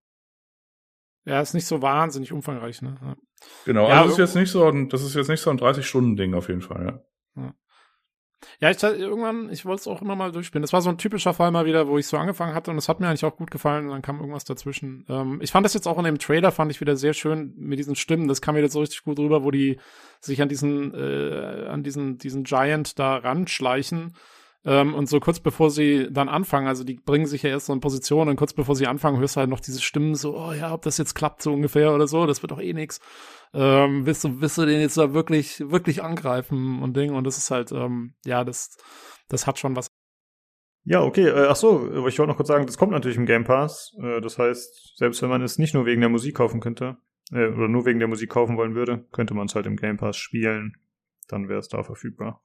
Ja, 1.25 1.41
ist 1.41 1.53
nicht 1.53 1.67
so 1.67 1.81
wahnsinnig 1.81 2.31
umfangreich, 2.31 2.81
ne? 2.81 2.97
Ja. 3.01 3.15
Genau, 3.65 3.89
ja, 3.89 4.03
also 4.03 4.03
das 4.03 4.11
ist 4.13 4.19
jetzt 4.19 4.35
nicht 4.35 4.51
so 4.51 4.65
ein, 4.65 4.87
das 4.87 5.03
ist 5.03 5.15
jetzt 5.15 5.27
nicht 5.27 5.41
so 5.41 5.49
ein 5.49 5.59
30-Stunden-Ding 5.59 6.33
auf 6.33 6.47
jeden 6.47 6.61
Fall, 6.61 7.03
ja. 7.35 7.43
ja. 7.43 7.53
Ja, 8.59 8.69
ich 8.69 8.81
irgendwann, 8.81 9.49
ich 9.51 9.65
wollte 9.65 9.81
es 9.81 9.87
auch 9.87 10.01
immer 10.01 10.15
mal 10.15 10.31
durchspielen. 10.31 10.61
Das 10.61 10.73
war 10.73 10.81
so 10.81 10.89
ein 10.89 10.97
typischer 10.97 11.33
Fall 11.33 11.51
mal 11.51 11.65
wieder, 11.65 11.87
wo 11.87 11.97
ich 11.97 12.07
so 12.07 12.17
angefangen 12.17 12.53
hatte 12.53 12.71
und 12.71 12.77
es 12.77 12.89
hat 12.89 12.99
mir 12.99 13.07
eigentlich 13.07 13.25
auch 13.25 13.35
gut 13.35 13.51
gefallen 13.51 13.85
und 13.85 13.91
dann 13.91 14.01
kam 14.01 14.19
irgendwas 14.19 14.45
dazwischen. 14.45 15.05
Ähm, 15.09 15.39
ich 15.41 15.51
fand 15.51 15.65
das 15.65 15.73
jetzt 15.73 15.87
auch 15.87 15.97
in 15.97 16.05
dem 16.05 16.19
Trailer, 16.19 16.51
fand 16.51 16.71
ich 16.71 16.81
wieder 16.81 16.95
sehr 16.95 17.13
schön 17.13 17.53
mit 17.57 17.79
diesen 17.79 17.95
Stimmen. 17.95 18.27
Das 18.27 18.41
kam 18.41 18.55
wieder 18.55 18.69
so 18.69 18.79
richtig 18.79 19.03
gut 19.03 19.19
rüber, 19.19 19.43
wo 19.43 19.51
die 19.51 19.79
sich 20.19 20.41
an 20.41 20.49
diesen, 20.49 20.93
äh, 20.93 21.67
an 21.67 21.83
diesen, 21.83 22.17
diesen 22.17 22.43
Giant 22.43 22.97
da 22.99 23.17
ranschleichen. 23.17 24.13
Ähm, 24.65 24.93
und 24.93 25.09
so 25.09 25.19
kurz 25.19 25.41
bevor 25.41 25.69
sie 25.69 26.07
dann 26.09 26.29
anfangen, 26.29 26.67
also 26.67 26.85
die 26.85 26.93
bringen 26.93 27.25
sich 27.25 27.43
ja 27.43 27.49
erst 27.49 27.65
so 27.65 27.73
in 27.73 27.81
Position 27.81 28.29
und 28.29 28.37
kurz 28.37 28.53
bevor 28.53 28.75
sie 28.75 28.87
anfangen, 28.87 29.19
hörst 29.19 29.35
du 29.35 29.41
halt 29.41 29.49
noch 29.49 29.59
diese 29.59 29.81
Stimmen 29.81 30.15
so, 30.15 30.37
oh 30.37 30.53
ja, 30.53 30.73
ob 30.73 30.83
das 30.83 30.97
jetzt 30.97 31.15
klappt 31.15 31.41
so 31.41 31.51
ungefähr 31.51 31.93
oder 31.93 32.07
so, 32.07 32.25
das 32.25 32.41
wird 32.41 32.51
doch 32.51 32.61
eh 32.61 32.71
nix 32.71 33.01
ähm, 33.53 34.05
willst 34.05 34.23
du, 34.23 34.41
willst 34.41 34.57
du 34.57 34.65
den 34.65 34.81
jetzt 34.81 34.97
da 34.97 35.13
wirklich, 35.13 35.59
wirklich 35.69 36.03
angreifen 36.03 36.81
und 36.81 36.97
Ding 36.97 37.13
und 37.13 37.23
das 37.25 37.37
ist 37.37 37.51
halt, 37.51 37.71
ähm, 37.71 38.15
ja, 38.25 38.43
das, 38.43 38.77
das 39.29 39.45
hat 39.47 39.59
schon 39.59 39.75
was. 39.75 39.87
Ja, 40.85 41.01
okay. 41.01 41.27
Äh, 41.27 41.47
ach 41.47 41.55
so, 41.55 41.87
ich 42.07 42.19
wollte 42.19 42.27
noch 42.27 42.35
kurz 42.35 42.49
sagen, 42.49 42.65
das 42.65 42.77
kommt 42.77 42.91
natürlich 42.91 43.17
im 43.17 43.25
Game 43.25 43.43
Pass. 43.45 43.95
Äh, 44.01 44.21
das 44.21 44.37
heißt, 44.37 44.97
selbst 44.97 45.21
wenn 45.21 45.29
man 45.29 45.41
es 45.41 45.57
nicht 45.57 45.73
nur 45.73 45.85
wegen 45.85 46.01
der 46.01 46.09
Musik 46.09 46.35
kaufen 46.35 46.59
könnte, 46.59 46.97
äh, 47.31 47.47
oder 47.47 47.67
nur 47.67 47.85
wegen 47.85 47.99
der 47.99 48.07
Musik 48.07 48.29
kaufen 48.29 48.57
wollen 48.57 48.75
würde, 48.75 49.05
könnte 49.11 49.33
man 49.33 49.45
es 49.45 49.55
halt 49.55 49.65
im 49.65 49.77
Game 49.77 49.97
Pass 49.97 50.17
spielen. 50.17 50.75
Dann 51.29 51.47
wäre 51.47 51.59
es 51.59 51.69
da 51.69 51.83
verfügbar. 51.83 52.43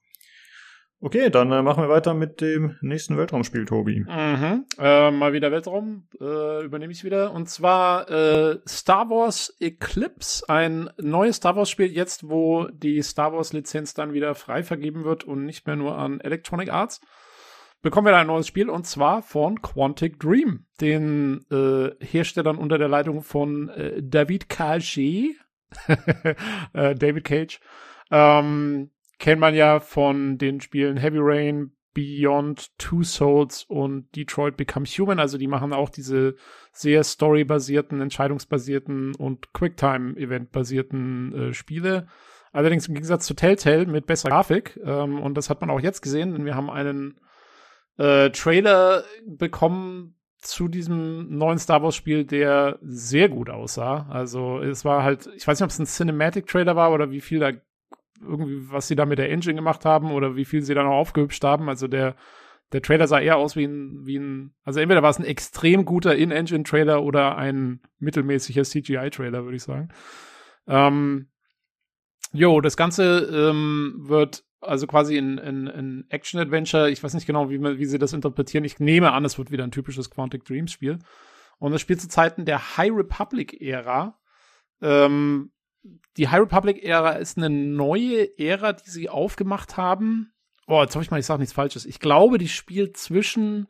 Okay, 1.00 1.30
dann 1.30 1.52
äh, 1.52 1.62
machen 1.62 1.84
wir 1.84 1.88
weiter 1.88 2.12
mit 2.12 2.40
dem 2.40 2.76
nächsten 2.80 3.16
Weltraumspiel, 3.16 3.66
Tobi. 3.66 4.00
Mhm. 4.00 4.64
Äh, 4.78 5.12
mal 5.12 5.32
wieder 5.32 5.52
Weltraum, 5.52 6.08
äh, 6.20 6.64
übernehme 6.64 6.92
ich 6.92 7.04
wieder. 7.04 7.32
Und 7.32 7.48
zwar 7.48 8.10
äh, 8.10 8.58
Star 8.66 9.08
Wars 9.08 9.56
Eclipse, 9.60 10.48
ein 10.48 10.90
neues 11.00 11.36
Star 11.36 11.54
Wars 11.54 11.70
Spiel 11.70 11.92
jetzt, 11.92 12.28
wo 12.28 12.66
die 12.72 13.00
Star 13.02 13.32
Wars 13.32 13.52
Lizenz 13.52 13.94
dann 13.94 14.12
wieder 14.12 14.34
frei 14.34 14.64
vergeben 14.64 15.04
wird 15.04 15.22
und 15.22 15.44
nicht 15.44 15.68
mehr 15.68 15.76
nur 15.76 15.96
an 15.96 16.20
Electronic 16.20 16.72
Arts. 16.72 17.00
Bekommen 17.80 18.08
wir 18.08 18.10
da 18.10 18.22
ein 18.22 18.26
neues 18.26 18.48
Spiel 18.48 18.68
und 18.68 18.84
zwar 18.84 19.22
von 19.22 19.62
Quantic 19.62 20.18
Dream, 20.18 20.66
den 20.80 21.46
äh, 21.52 21.90
Herstellern 22.04 22.58
unter 22.58 22.76
der 22.76 22.88
Leitung 22.88 23.22
von 23.22 23.68
äh, 23.68 24.02
David 24.02 24.48
Cage, 24.48 24.98
äh, 26.72 26.94
David 26.96 27.22
Cage. 27.22 27.60
Ähm, 28.10 28.90
kennt 29.18 29.40
man 29.40 29.54
ja 29.54 29.80
von 29.80 30.38
den 30.38 30.60
Spielen 30.60 30.96
Heavy 30.96 31.18
Rain, 31.20 31.72
Beyond 31.94 32.78
Two 32.78 33.02
Souls 33.02 33.64
und 33.64 34.14
Detroit 34.14 34.56
Become 34.56 34.86
Human. 34.86 35.18
Also 35.18 35.36
die 35.36 35.48
machen 35.48 35.72
auch 35.72 35.90
diese 35.90 36.36
sehr 36.70 37.02
storybasierten, 37.02 38.00
entscheidungsbasierten 38.00 39.16
und 39.16 39.52
Quicktime-Event-basierten 39.52 41.34
äh, 41.34 41.54
Spiele. 41.54 42.06
Allerdings 42.52 42.86
im 42.86 42.94
Gegensatz 42.94 43.26
zu 43.26 43.34
Telltale 43.34 43.86
mit 43.86 44.06
besserer 44.06 44.30
Grafik. 44.30 44.78
Ähm, 44.84 45.20
und 45.20 45.34
das 45.34 45.50
hat 45.50 45.60
man 45.60 45.70
auch 45.70 45.80
jetzt 45.80 46.02
gesehen, 46.02 46.32
denn 46.32 46.44
wir 46.44 46.54
haben 46.54 46.70
einen 46.70 47.18
äh, 47.96 48.30
Trailer 48.30 49.02
bekommen 49.26 50.14
zu 50.38 50.68
diesem 50.68 51.36
neuen 51.36 51.58
Star 51.58 51.82
Wars 51.82 51.96
Spiel, 51.96 52.24
der 52.24 52.78
sehr 52.80 53.28
gut 53.28 53.50
aussah. 53.50 54.06
Also 54.08 54.60
es 54.60 54.84
war 54.84 55.02
halt, 55.02 55.28
ich 55.36 55.46
weiß 55.46 55.58
nicht, 55.58 55.64
ob 55.64 55.70
es 55.70 55.80
ein 55.80 55.86
Cinematic 55.86 56.46
Trailer 56.46 56.76
war 56.76 56.92
oder 56.92 57.10
wie 57.10 57.20
viel 57.20 57.40
da 57.40 57.50
irgendwie, 58.20 58.70
was 58.70 58.88
sie 58.88 58.96
da 58.96 59.06
mit 59.06 59.18
der 59.18 59.30
Engine 59.30 59.54
gemacht 59.54 59.84
haben 59.84 60.12
oder 60.12 60.36
wie 60.36 60.44
viel 60.44 60.62
sie 60.62 60.74
da 60.74 60.82
noch 60.82 60.92
aufgehübscht 60.92 61.44
haben. 61.44 61.68
Also 61.68 61.88
der, 61.88 62.16
der 62.72 62.82
Trailer 62.82 63.06
sah 63.06 63.20
eher 63.20 63.36
aus 63.36 63.56
wie 63.56 63.64
ein, 63.64 64.06
wie 64.06 64.18
ein, 64.18 64.54
also 64.64 64.80
entweder 64.80 65.02
war 65.02 65.10
es 65.10 65.18
ein 65.18 65.24
extrem 65.24 65.84
guter 65.84 66.16
In-Engine-Trailer 66.16 67.02
oder 67.02 67.36
ein 67.36 67.80
mittelmäßiger 67.98 68.62
CGI-Trailer, 68.62 69.44
würde 69.44 69.56
ich 69.56 69.62
sagen. 69.62 69.88
Ähm, 70.66 71.28
jo, 72.32 72.60
das 72.60 72.76
Ganze 72.76 73.50
ähm, 73.50 73.94
wird 73.98 74.44
also 74.60 74.86
quasi 74.86 75.16
ein, 75.16 75.38
ein, 75.38 75.68
ein 75.68 76.04
Action-Adventure. 76.08 76.90
Ich 76.90 77.02
weiß 77.02 77.14
nicht 77.14 77.26
genau, 77.26 77.48
wie, 77.48 77.60
wie 77.60 77.86
sie 77.86 77.98
das 77.98 78.12
interpretieren. 78.12 78.64
Ich 78.64 78.80
nehme 78.80 79.12
an, 79.12 79.24
es 79.24 79.38
wird 79.38 79.50
wieder 79.50 79.64
ein 79.64 79.70
typisches 79.70 80.10
Quantic 80.10 80.44
Dreams-Spiel. 80.44 80.98
Und 81.58 81.72
es 81.72 81.80
spielt 81.80 82.00
zu 82.00 82.08
Zeiten 82.08 82.44
der 82.44 82.76
High 82.76 82.92
Republic-Ära. 82.92 84.18
Ähm, 84.80 85.52
die 86.16 86.28
High 86.28 86.40
Republic-Ära 86.40 87.12
ist 87.12 87.38
eine 87.38 87.50
neue 87.50 88.38
Ära, 88.38 88.72
die 88.72 88.90
sie 88.90 89.08
aufgemacht 89.08 89.76
haben. 89.76 90.32
Oh, 90.66 90.82
jetzt 90.82 90.94
hoffe 90.94 91.04
ich 91.04 91.10
mal, 91.10 91.20
ich 91.20 91.26
sage 91.26 91.40
nichts 91.40 91.54
Falsches. 91.54 91.86
Ich 91.86 92.00
glaube, 92.00 92.38
die 92.38 92.48
spielt 92.48 92.96
zwischen 92.96 93.68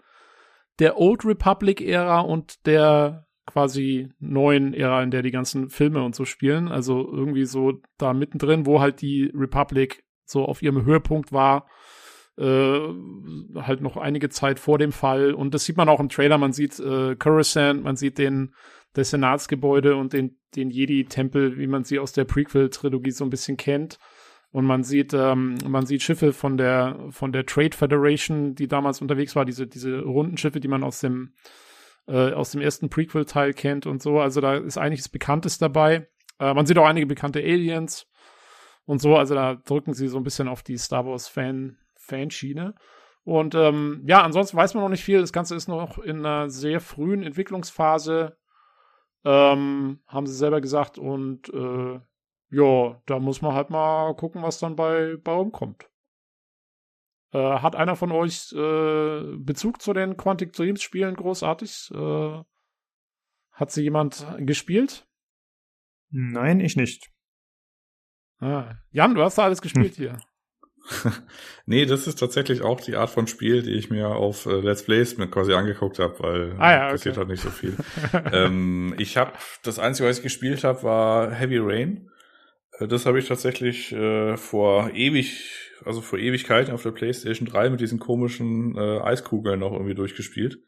der 0.78 0.98
Old 0.98 1.24
Republic-Ära 1.24 2.20
und 2.20 2.66
der 2.66 3.26
quasi 3.46 4.10
neuen 4.18 4.74
Ära, 4.74 5.02
in 5.02 5.10
der 5.10 5.22
die 5.22 5.30
ganzen 5.30 5.70
Filme 5.70 6.02
und 6.02 6.14
so 6.14 6.24
spielen. 6.24 6.68
Also 6.68 7.10
irgendwie 7.10 7.44
so 7.44 7.80
da 7.96 8.12
mittendrin, 8.12 8.66
wo 8.66 8.80
halt 8.80 9.00
die 9.00 9.30
Republic 9.34 10.04
so 10.24 10.44
auf 10.44 10.62
ihrem 10.62 10.84
Höhepunkt 10.84 11.32
war. 11.32 11.66
Äh, 12.36 12.80
halt 13.56 13.80
noch 13.80 13.96
einige 13.96 14.28
Zeit 14.28 14.60
vor 14.60 14.78
dem 14.78 14.92
Fall. 14.92 15.34
Und 15.34 15.54
das 15.54 15.64
sieht 15.64 15.76
man 15.76 15.88
auch 15.88 16.00
im 16.00 16.08
Trailer. 16.08 16.38
Man 16.38 16.52
sieht 16.52 16.78
äh, 16.78 17.16
Coruscant, 17.16 17.82
man 17.82 17.96
sieht 17.96 18.18
den 18.18 18.54
das 18.98 19.10
Senatsgebäude 19.10 19.96
und 19.96 20.12
den, 20.12 20.38
den 20.56 20.70
Jedi-Tempel, 20.70 21.58
wie 21.58 21.66
man 21.66 21.84
sie 21.84 21.98
aus 21.98 22.12
der 22.12 22.24
Prequel-Trilogie 22.24 23.10
so 23.10 23.24
ein 23.24 23.30
bisschen 23.30 23.56
kennt. 23.56 23.98
Und 24.50 24.64
man 24.64 24.82
sieht, 24.82 25.12
ähm, 25.12 25.58
man 25.66 25.86
sieht 25.86 26.02
Schiffe 26.02 26.32
von 26.32 26.56
der, 26.56 26.98
von 27.10 27.32
der 27.32 27.44
Trade 27.44 27.76
Federation, 27.76 28.54
die 28.54 28.66
damals 28.66 29.00
unterwegs 29.02 29.36
war, 29.36 29.44
diese, 29.44 29.66
diese 29.66 30.00
runden 30.00 30.38
Schiffe, 30.38 30.60
die 30.60 30.68
man 30.68 30.82
aus 30.82 31.00
dem, 31.00 31.34
äh, 32.06 32.32
aus 32.32 32.52
dem 32.52 32.62
ersten 32.62 32.88
Prequel-Teil 32.88 33.52
kennt 33.52 33.86
und 33.86 34.02
so. 34.02 34.20
Also 34.20 34.40
da 34.40 34.56
ist 34.56 34.78
einiges 34.78 35.08
Bekanntes 35.08 35.58
dabei. 35.58 36.08
Äh, 36.38 36.54
man 36.54 36.66
sieht 36.66 36.78
auch 36.78 36.86
einige 36.86 37.06
bekannte 37.06 37.40
Aliens 37.40 38.06
und 38.86 39.02
so. 39.02 39.16
Also 39.16 39.34
da 39.34 39.54
drücken 39.54 39.92
sie 39.92 40.08
so 40.08 40.16
ein 40.16 40.24
bisschen 40.24 40.48
auf 40.48 40.62
die 40.62 40.78
Star 40.78 41.04
Wars-Fan, 41.04 41.76
Fanschiene. 41.94 42.74
Und 43.24 43.54
ähm, 43.54 44.02
ja, 44.06 44.22
ansonsten 44.22 44.56
weiß 44.56 44.72
man 44.72 44.82
noch 44.82 44.88
nicht 44.88 45.04
viel. 45.04 45.20
Das 45.20 45.34
Ganze 45.34 45.54
ist 45.54 45.68
noch 45.68 45.98
in 45.98 46.24
einer 46.24 46.48
sehr 46.48 46.80
frühen 46.80 47.22
Entwicklungsphase. 47.22 48.38
Ähm, 49.24 50.00
haben 50.06 50.26
sie 50.26 50.34
selber 50.34 50.60
gesagt. 50.60 50.98
Und 50.98 51.48
äh, 51.50 52.00
ja, 52.50 53.02
da 53.06 53.18
muss 53.18 53.42
man 53.42 53.54
halt 53.54 53.70
mal 53.70 54.14
gucken, 54.14 54.42
was 54.42 54.58
dann 54.58 54.76
bei, 54.76 55.16
bei 55.16 55.32
rumkommt. 55.32 55.90
Äh, 57.32 57.38
hat 57.38 57.76
einer 57.76 57.96
von 57.96 58.10
euch 58.12 58.52
äh, 58.52 59.36
Bezug 59.36 59.82
zu 59.82 59.92
den 59.92 60.16
Quantic 60.16 60.52
Dreams 60.52 60.82
Spielen 60.82 61.14
großartig? 61.14 61.90
Äh, 61.92 62.42
hat 63.52 63.70
sie 63.70 63.82
jemand 63.82 64.26
gespielt? 64.38 65.06
Nein, 66.10 66.60
ich 66.60 66.76
nicht. 66.76 67.10
Ah. 68.40 68.76
Jan, 68.90 69.14
du 69.14 69.22
hast 69.22 69.36
da 69.36 69.44
alles 69.44 69.60
gespielt 69.60 69.96
hm. 69.96 70.04
hier. 70.04 70.18
nee, 71.66 71.86
das 71.86 72.06
ist 72.06 72.18
tatsächlich 72.18 72.62
auch 72.62 72.80
die 72.80 72.96
Art 72.96 73.10
von 73.10 73.26
Spiel, 73.26 73.62
die 73.62 73.72
ich 73.72 73.90
mir 73.90 74.08
auf 74.08 74.46
äh, 74.46 74.60
Let's 74.60 74.82
Plays 74.82 75.16
mir 75.18 75.28
quasi 75.28 75.52
angeguckt 75.52 75.98
habe, 75.98 76.18
weil 76.20 76.54
ah, 76.58 76.72
ja, 76.72 76.82
okay. 76.84 76.92
passiert 76.92 77.16
halt 77.16 77.28
nicht 77.28 77.42
so 77.42 77.50
viel. 77.50 77.76
ähm, 78.32 78.94
ich 78.98 79.16
habe 79.16 79.32
das 79.62 79.78
einzige, 79.78 80.08
was 80.08 80.18
ich 80.18 80.22
gespielt 80.22 80.64
habe, 80.64 80.82
war 80.82 81.30
Heavy 81.30 81.58
Rain. 81.58 82.10
Äh, 82.78 82.88
das 82.88 83.06
habe 83.06 83.18
ich 83.18 83.28
tatsächlich 83.28 83.92
äh, 83.92 84.36
vor 84.36 84.90
ewig, 84.94 85.72
also 85.84 86.00
vor 86.00 86.18
Ewigkeiten 86.18 86.72
auf 86.72 86.82
der 86.82 86.92
PlayStation 86.92 87.46
3 87.46 87.70
mit 87.70 87.80
diesen 87.80 87.98
komischen 87.98 88.76
äh, 88.76 89.00
Eiskugeln 89.00 89.60
noch 89.60 89.72
irgendwie 89.72 89.94
durchgespielt. 89.94 90.58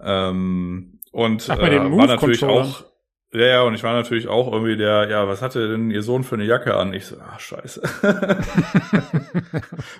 Ähm, 0.00 1.00
und 1.10 1.48
Ach, 1.50 1.58
äh, 1.58 1.78
war 1.78 2.06
natürlich 2.06 2.44
auch 2.44 2.84
ja, 3.32 3.46
ja, 3.46 3.62
und 3.62 3.74
ich 3.74 3.82
war 3.82 3.92
natürlich 3.92 4.26
auch 4.28 4.50
irgendwie 4.52 4.76
der, 4.76 5.08
ja, 5.10 5.28
was 5.28 5.42
hatte 5.42 5.68
denn 5.68 5.90
ihr 5.90 6.02
Sohn 6.02 6.24
für 6.24 6.36
eine 6.36 6.44
Jacke 6.44 6.74
an? 6.76 6.94
Ich 6.94 7.06
so, 7.06 7.16
ah, 7.16 7.38
scheiße. 7.38 7.82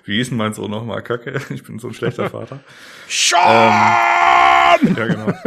Wie 0.05 0.15
hieß 0.15 0.29
denn 0.29 0.37
mein 0.37 0.53
Sohn 0.53 0.71
nochmal? 0.71 1.03
Kacke, 1.03 1.39
ich 1.49 1.63
bin 1.63 1.77
so 1.77 1.89
ein 1.89 1.93
schlechter 1.93 2.29
Vater. 2.29 2.59
Sean! 3.07 4.79
Ähm, 4.81 4.95
ja, 4.95 5.07
genau. 5.07 5.33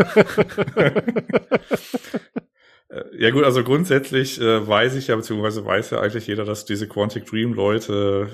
Äh, 2.89 3.05
ja 3.17 3.31
gut, 3.31 3.45
also 3.45 3.65
grundsätzlich 3.65 4.39
äh, 4.39 4.69
weiß 4.69 4.97
ich 4.97 5.07
ja, 5.07 5.17
beziehungsweise 5.17 5.65
weiß 5.65 5.93
ja 5.93 6.01
eigentlich 6.01 6.27
jeder, 6.27 6.45
dass 6.45 6.67
diese 6.67 6.87
Quantic 6.87 7.25
Dream 7.25 7.55
Leute 7.55 8.29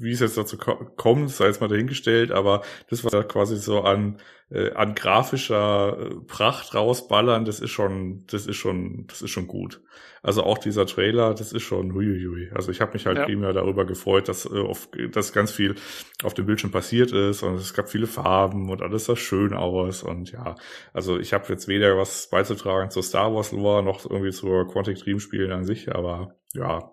wie 0.00 0.12
es 0.12 0.20
jetzt 0.20 0.36
dazu 0.36 0.56
kommt, 0.56 1.30
sei 1.30 1.46
jetzt 1.46 1.60
mal 1.60 1.68
dahingestellt, 1.68 2.30
aber 2.30 2.62
das, 2.88 3.04
was 3.04 3.12
da 3.12 3.22
quasi 3.22 3.56
so 3.56 3.82
an, 3.82 4.18
äh, 4.50 4.72
an 4.72 4.94
grafischer 4.94 5.98
äh, 5.98 6.14
Pracht 6.26 6.74
rausballern, 6.74 7.44
das 7.44 7.60
ist 7.60 7.70
schon, 7.70 8.24
das 8.28 8.46
ist 8.46 8.56
schon, 8.56 9.06
das 9.06 9.22
ist 9.22 9.30
schon 9.30 9.46
gut. 9.46 9.82
Also 10.22 10.42
auch 10.42 10.58
dieser 10.58 10.86
Trailer, 10.86 11.34
das 11.34 11.52
ist 11.52 11.62
schon 11.62 11.94
huiuiui. 11.94 12.50
Also 12.52 12.72
ich 12.72 12.80
habe 12.80 12.94
mich 12.94 13.06
halt 13.06 13.18
ja. 13.18 13.24
primär 13.24 13.52
darüber 13.52 13.84
gefreut, 13.84 14.28
dass, 14.28 14.46
äh, 14.46 14.58
auf, 14.58 14.88
dass 15.12 15.32
ganz 15.32 15.52
viel 15.52 15.74
auf 16.22 16.34
dem 16.34 16.46
Bildschirm 16.46 16.70
passiert 16.70 17.12
ist 17.12 17.42
und 17.42 17.54
es 17.54 17.74
gab 17.74 17.88
viele 17.88 18.06
Farben 18.06 18.70
und 18.70 18.82
alles 18.82 19.04
sah 19.04 19.16
schön 19.16 19.52
aus 19.54 20.02
und 20.02 20.32
ja, 20.32 20.56
also 20.92 21.18
ich 21.18 21.32
habe 21.32 21.46
jetzt 21.48 21.68
weder 21.68 21.96
was 21.96 22.28
beizutragen 22.30 22.90
zur 22.90 23.02
Star 23.02 23.34
Wars 23.34 23.52
Lore 23.52 23.82
noch 23.82 24.08
irgendwie 24.08 24.32
zur 24.32 24.66
Quantic 24.66 24.98
Dream 24.98 25.20
Spielen 25.20 25.52
an 25.52 25.64
sich, 25.64 25.94
aber 25.94 26.34
ja, 26.54 26.92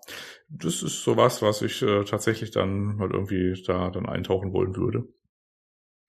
das 0.49 0.83
ist 0.83 1.03
sowas, 1.03 1.41
was 1.41 1.61
ich 1.61 1.81
äh, 1.81 2.03
tatsächlich 2.03 2.51
dann 2.51 2.97
halt 2.99 3.13
irgendwie 3.13 3.61
da 3.65 3.89
dann 3.89 4.05
eintauchen 4.05 4.53
wollen 4.53 4.75
würde. 4.75 5.07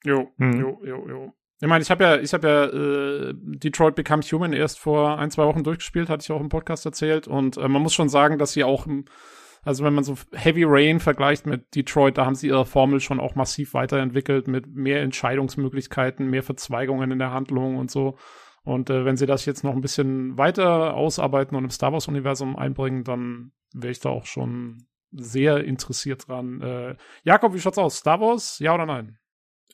Jo, 0.06 0.30
hm. 0.38 0.60
jo, 0.60 0.80
jo, 0.84 1.08
jo. 1.08 1.32
Ich 1.60 1.68
meine, 1.68 1.82
ich 1.82 1.90
habe 1.90 2.04
ja, 2.04 2.16
ich 2.18 2.32
habe 2.32 2.48
ja 2.48 2.64
äh, 2.66 3.34
Detroit 3.34 3.94
Become 3.94 4.22
Human 4.22 4.52
erst 4.52 4.78
vor 4.78 5.18
ein, 5.18 5.30
zwei 5.30 5.46
Wochen 5.46 5.64
durchgespielt, 5.64 6.08
hatte 6.08 6.22
ich 6.22 6.30
auch 6.30 6.40
im 6.40 6.50
Podcast 6.50 6.84
erzählt. 6.86 7.26
Und 7.26 7.56
äh, 7.56 7.66
man 7.66 7.82
muss 7.82 7.94
schon 7.94 8.10
sagen, 8.10 8.38
dass 8.38 8.52
sie 8.52 8.62
auch, 8.62 8.86
also 9.62 9.82
wenn 9.82 9.94
man 9.94 10.04
so 10.04 10.16
Heavy 10.32 10.64
Rain 10.64 11.00
vergleicht 11.00 11.46
mit 11.46 11.74
Detroit, 11.74 12.18
da 12.18 12.26
haben 12.26 12.34
sie 12.34 12.48
ihre 12.48 12.66
Formel 12.66 13.00
schon 13.00 13.20
auch 13.20 13.34
massiv 13.34 13.74
weiterentwickelt 13.74 14.48
mit 14.48 14.66
mehr 14.68 15.02
Entscheidungsmöglichkeiten, 15.02 16.28
mehr 16.28 16.42
Verzweigungen 16.42 17.10
in 17.10 17.18
der 17.18 17.32
Handlung 17.32 17.78
und 17.78 17.90
so. 17.90 18.16
Und 18.62 18.90
äh, 18.90 19.04
wenn 19.04 19.16
sie 19.16 19.26
das 19.26 19.46
jetzt 19.46 19.64
noch 19.64 19.72
ein 19.72 19.80
bisschen 19.80 20.36
weiter 20.36 20.94
ausarbeiten 20.94 21.56
und 21.56 21.64
im 21.64 21.70
Star 21.70 21.92
Wars-Universum 21.92 22.54
einbringen, 22.56 23.02
dann 23.02 23.52
wäre 23.72 23.92
ich 23.92 24.00
da 24.00 24.10
auch 24.10 24.26
schon 24.26 24.86
sehr 25.10 25.64
interessiert 25.64 26.28
dran. 26.28 26.60
Äh, 26.60 26.96
Jakob, 27.22 27.54
wie 27.54 27.60
schaut's 27.60 27.78
aus? 27.78 27.96
Star 27.96 28.20
Wars, 28.20 28.58
ja 28.58 28.74
oder 28.74 28.84
nein? 28.84 29.18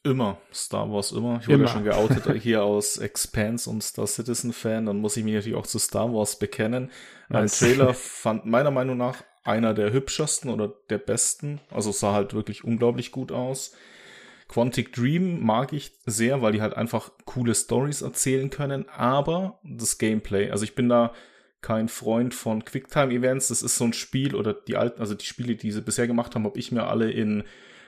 Immer. 0.04 0.38
Star 0.52 0.90
Wars 0.90 1.12
immer. 1.12 1.38
Ich 1.40 1.48
wurde 1.48 1.62
ja 1.62 1.68
schon 1.68 1.84
geoutet 1.84 2.24
hier 2.42 2.64
aus 2.64 2.98
Expanse 2.98 3.70
und 3.70 3.82
Star 3.82 4.06
Citizen 4.06 4.52
Fan. 4.52 4.86
Dann 4.86 4.98
muss 4.98 5.16
ich 5.16 5.24
mich 5.24 5.34
natürlich 5.34 5.56
auch 5.56 5.66
zu 5.66 5.78
Star 5.78 6.12
Wars 6.12 6.38
bekennen. 6.38 6.90
Ein 7.28 7.46
Trailer 7.46 7.94
fand 7.94 8.44
meiner 8.44 8.72
Meinung 8.72 8.96
nach 8.96 9.22
einer 9.44 9.74
der 9.74 9.92
hübschesten 9.92 10.50
oder 10.50 10.72
der 10.90 10.98
besten. 10.98 11.60
Also 11.70 11.92
sah 11.92 12.12
halt 12.12 12.34
wirklich 12.34 12.64
unglaublich 12.64 13.12
gut 13.12 13.30
aus. 13.30 13.72
Quantic 14.48 14.92
Dream 14.92 15.40
mag 15.40 15.72
ich 15.72 15.92
sehr, 16.04 16.42
weil 16.42 16.52
die 16.52 16.60
halt 16.60 16.76
einfach 16.76 17.12
coole 17.24 17.54
Stories 17.54 18.02
erzählen 18.02 18.50
können, 18.50 18.86
aber 18.90 19.58
das 19.64 19.96
Gameplay, 19.96 20.50
also 20.50 20.64
ich 20.64 20.74
bin 20.74 20.90
da 20.90 21.14
kein 21.62 21.88
Freund 21.88 22.34
von 22.34 22.64
Quicktime-Events. 22.64 23.48
Das 23.48 23.62
ist 23.62 23.76
so 23.76 23.84
ein 23.84 23.94
Spiel 23.94 24.34
oder 24.34 24.52
die 24.52 24.76
alten, 24.76 25.00
also 25.00 25.14
die 25.14 25.24
Spiele, 25.24 25.54
die 25.54 25.70
sie 25.70 25.80
bisher 25.80 26.06
gemacht 26.06 26.34
haben, 26.34 26.44
habe 26.44 26.58
ich 26.58 26.72
mir 26.72 26.88
alle 26.88 27.10
in 27.10 27.44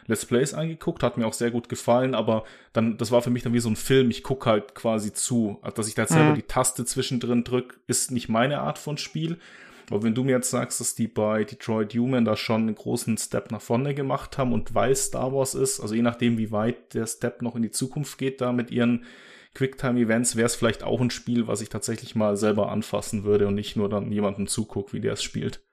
Let's 0.07 0.27
Plays 0.27 0.55
angeguckt, 0.55 1.03
hat 1.03 1.17
mir 1.17 1.27
auch 1.27 1.33
sehr 1.33 1.51
gut 1.51 1.69
gefallen, 1.69 2.15
aber 2.15 2.45
dann, 2.73 2.99
das 2.99 3.11
war 3.11 3.23
für 3.23 3.31
mich 3.31 3.43
dann 3.43 3.55
wie 3.55 3.61
so 3.61 3.71
ein 3.71 3.77
Film, 3.77 4.11
ich 4.11 4.23
gucke 4.23 4.49
halt 4.49 4.75
quasi 4.75 5.13
zu. 5.13 5.59
Also, 5.63 5.77
dass 5.77 5.89
ich 5.89 5.95
da 5.95 6.03
jetzt 6.03 6.13
mhm. 6.13 6.17
selber 6.17 6.35
die 6.35 6.43
Taste 6.43 6.85
zwischendrin 6.85 7.45
drück, 7.45 7.81
ist 7.87 8.11
nicht 8.11 8.29
meine 8.29 8.61
Art 8.61 8.79
von 8.79 8.99
Spiel. 8.99 9.39
Aber 9.91 10.03
wenn 10.03 10.15
du 10.15 10.25
mir 10.25 10.33
jetzt 10.33 10.51
sagst, 10.51 10.81
dass 10.81 10.95
die 10.95 11.09
bei 11.09 11.45
Detroit 11.45 11.95
Human 11.95 12.25
da 12.25 12.37
schon 12.37 12.63
einen 12.63 12.75
großen 12.75 13.19
Step 13.19 13.51
nach 13.51 13.61
vorne 13.61 13.95
gemacht 13.95 14.39
haben 14.39 14.53
und 14.53 14.75
weil 14.75 14.97
Star 14.97 15.33
Wars 15.33 15.55
ist, 15.55 15.81
also 15.81 15.95
je 15.95 16.03
nachdem, 16.03 16.39
wie 16.39 16.53
weit 16.53 16.95
der 16.95 17.07
Step 17.07 17.43
noch 17.43 17.55
in 17.57 17.63
die 17.63 17.71
Zukunft 17.71 18.17
geht, 18.19 18.41
da 18.41 18.53
mit 18.53 18.71
ihren 18.71 19.05
Quicktime-Events, 19.55 20.37
wäre 20.37 20.47
es 20.47 20.55
vielleicht 20.55 20.83
auch 20.83 21.01
ein 21.01 21.11
Spiel, 21.11 21.47
was 21.47 21.61
ich 21.61 21.69
tatsächlich 21.69 22.15
mal 22.15 22.37
selber 22.37 22.73
anfassen 22.73 23.25
würde 23.25 23.47
und 23.47 23.55
nicht 23.55 23.77
nur 23.77 23.89
dann 23.89 24.11
jemandem 24.11 24.47
zuguckt, 24.47 24.93
wie 24.93 25.01
der 25.01 25.13
es 25.13 25.23
spielt. 25.23 25.64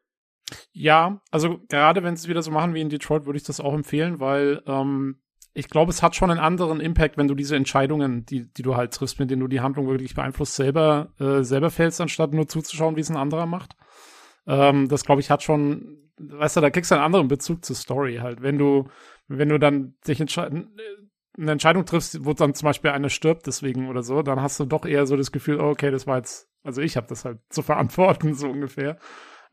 Ja, 0.71 1.21
also 1.31 1.59
gerade 1.69 2.03
wenn 2.03 2.15
sie 2.15 2.25
es 2.25 2.27
wieder 2.27 2.41
so 2.41 2.51
machen 2.51 2.73
wie 2.73 2.81
in 2.81 2.89
Detroit, 2.89 3.25
würde 3.25 3.37
ich 3.37 3.43
das 3.43 3.59
auch 3.59 3.73
empfehlen, 3.73 4.19
weil 4.19 4.61
ähm, 4.65 5.21
ich 5.53 5.69
glaube, 5.69 5.91
es 5.91 6.01
hat 6.01 6.15
schon 6.15 6.31
einen 6.31 6.39
anderen 6.39 6.79
Impact, 6.79 7.17
wenn 7.17 7.27
du 7.27 7.35
diese 7.35 7.55
Entscheidungen, 7.55 8.25
die, 8.25 8.51
die 8.53 8.61
du 8.61 8.75
halt 8.75 8.93
triffst, 8.93 9.19
mit 9.19 9.29
denen 9.29 9.41
du 9.41 9.47
die 9.47 9.59
Handlung 9.59 9.87
wirklich 9.87 10.15
beeinflusst, 10.15 10.55
selber, 10.55 11.13
äh, 11.19 11.43
selber 11.43 11.69
fällst, 11.69 11.99
anstatt 11.99 12.33
nur 12.33 12.47
zuzuschauen, 12.47 12.95
wie 12.95 13.01
es 13.01 13.09
ein 13.09 13.17
anderer 13.17 13.45
macht. 13.45 13.75
Ähm, 14.47 14.87
das, 14.87 15.03
glaube 15.03 15.21
ich, 15.21 15.29
hat 15.29 15.43
schon, 15.43 16.09
weißt 16.17 16.57
du, 16.57 16.61
da 16.61 16.69
kriegst 16.69 16.91
du 16.91 16.95
einen 16.95 17.03
anderen 17.03 17.27
Bezug 17.27 17.65
zur 17.65 17.75
Story 17.75 18.17
halt. 18.21 18.41
Wenn 18.41 18.57
du, 18.57 18.87
wenn 19.27 19.49
du 19.49 19.59
dann 19.59 19.95
dich 20.07 20.21
entscheiden, 20.21 20.73
eine 21.37 21.51
Entscheidung 21.51 21.85
triffst, 21.85 22.25
wo 22.25 22.33
dann 22.33 22.53
zum 22.53 22.67
Beispiel 22.67 22.91
einer 22.91 23.09
stirbt 23.09 23.47
deswegen 23.47 23.89
oder 23.89 24.03
so, 24.03 24.21
dann 24.21 24.41
hast 24.41 24.59
du 24.59 24.65
doch 24.65 24.85
eher 24.85 25.05
so 25.05 25.15
das 25.15 25.31
Gefühl, 25.31 25.59
oh, 25.59 25.69
okay, 25.69 25.91
das 25.91 26.07
war 26.07 26.17
jetzt, 26.17 26.49
also 26.63 26.81
ich 26.81 26.97
habe 26.97 27.07
das 27.07 27.25
halt 27.25 27.39
zu 27.49 27.61
verantworten, 27.61 28.33
so 28.35 28.49
ungefähr. 28.49 28.97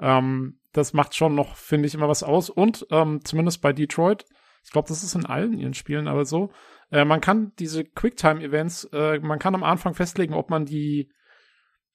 Ähm, 0.01 0.61
das 0.79 0.93
macht 0.93 1.15
schon 1.15 1.35
noch, 1.35 1.57
finde 1.57 1.87
ich, 1.87 1.95
immer 1.95 2.09
was 2.09 2.23
aus. 2.23 2.51
Und 2.51 2.87
ähm, 2.91 3.21
zumindest 3.25 3.61
bei 3.61 3.73
Detroit, 3.73 4.25
ich 4.65 4.71
glaube, 4.71 4.89
das 4.89 5.03
ist 5.03 5.15
in 5.15 5.27
allen 5.27 5.59
ihren 5.59 5.75
Spielen 5.75 6.09
aber 6.09 6.25
so, 6.25 6.51
äh, 6.91 7.05
man 7.05 7.21
kann 7.21 7.53
diese 7.59 7.85
Quicktime-Events, 7.85 8.85
äh, 8.93 9.19
man 9.21 9.39
kann 9.39 9.55
am 9.55 9.65
Anfang 9.65 9.95
festlegen, 9.95 10.35
ob 10.35 10.51
man 10.51 10.65
die, 10.65 11.11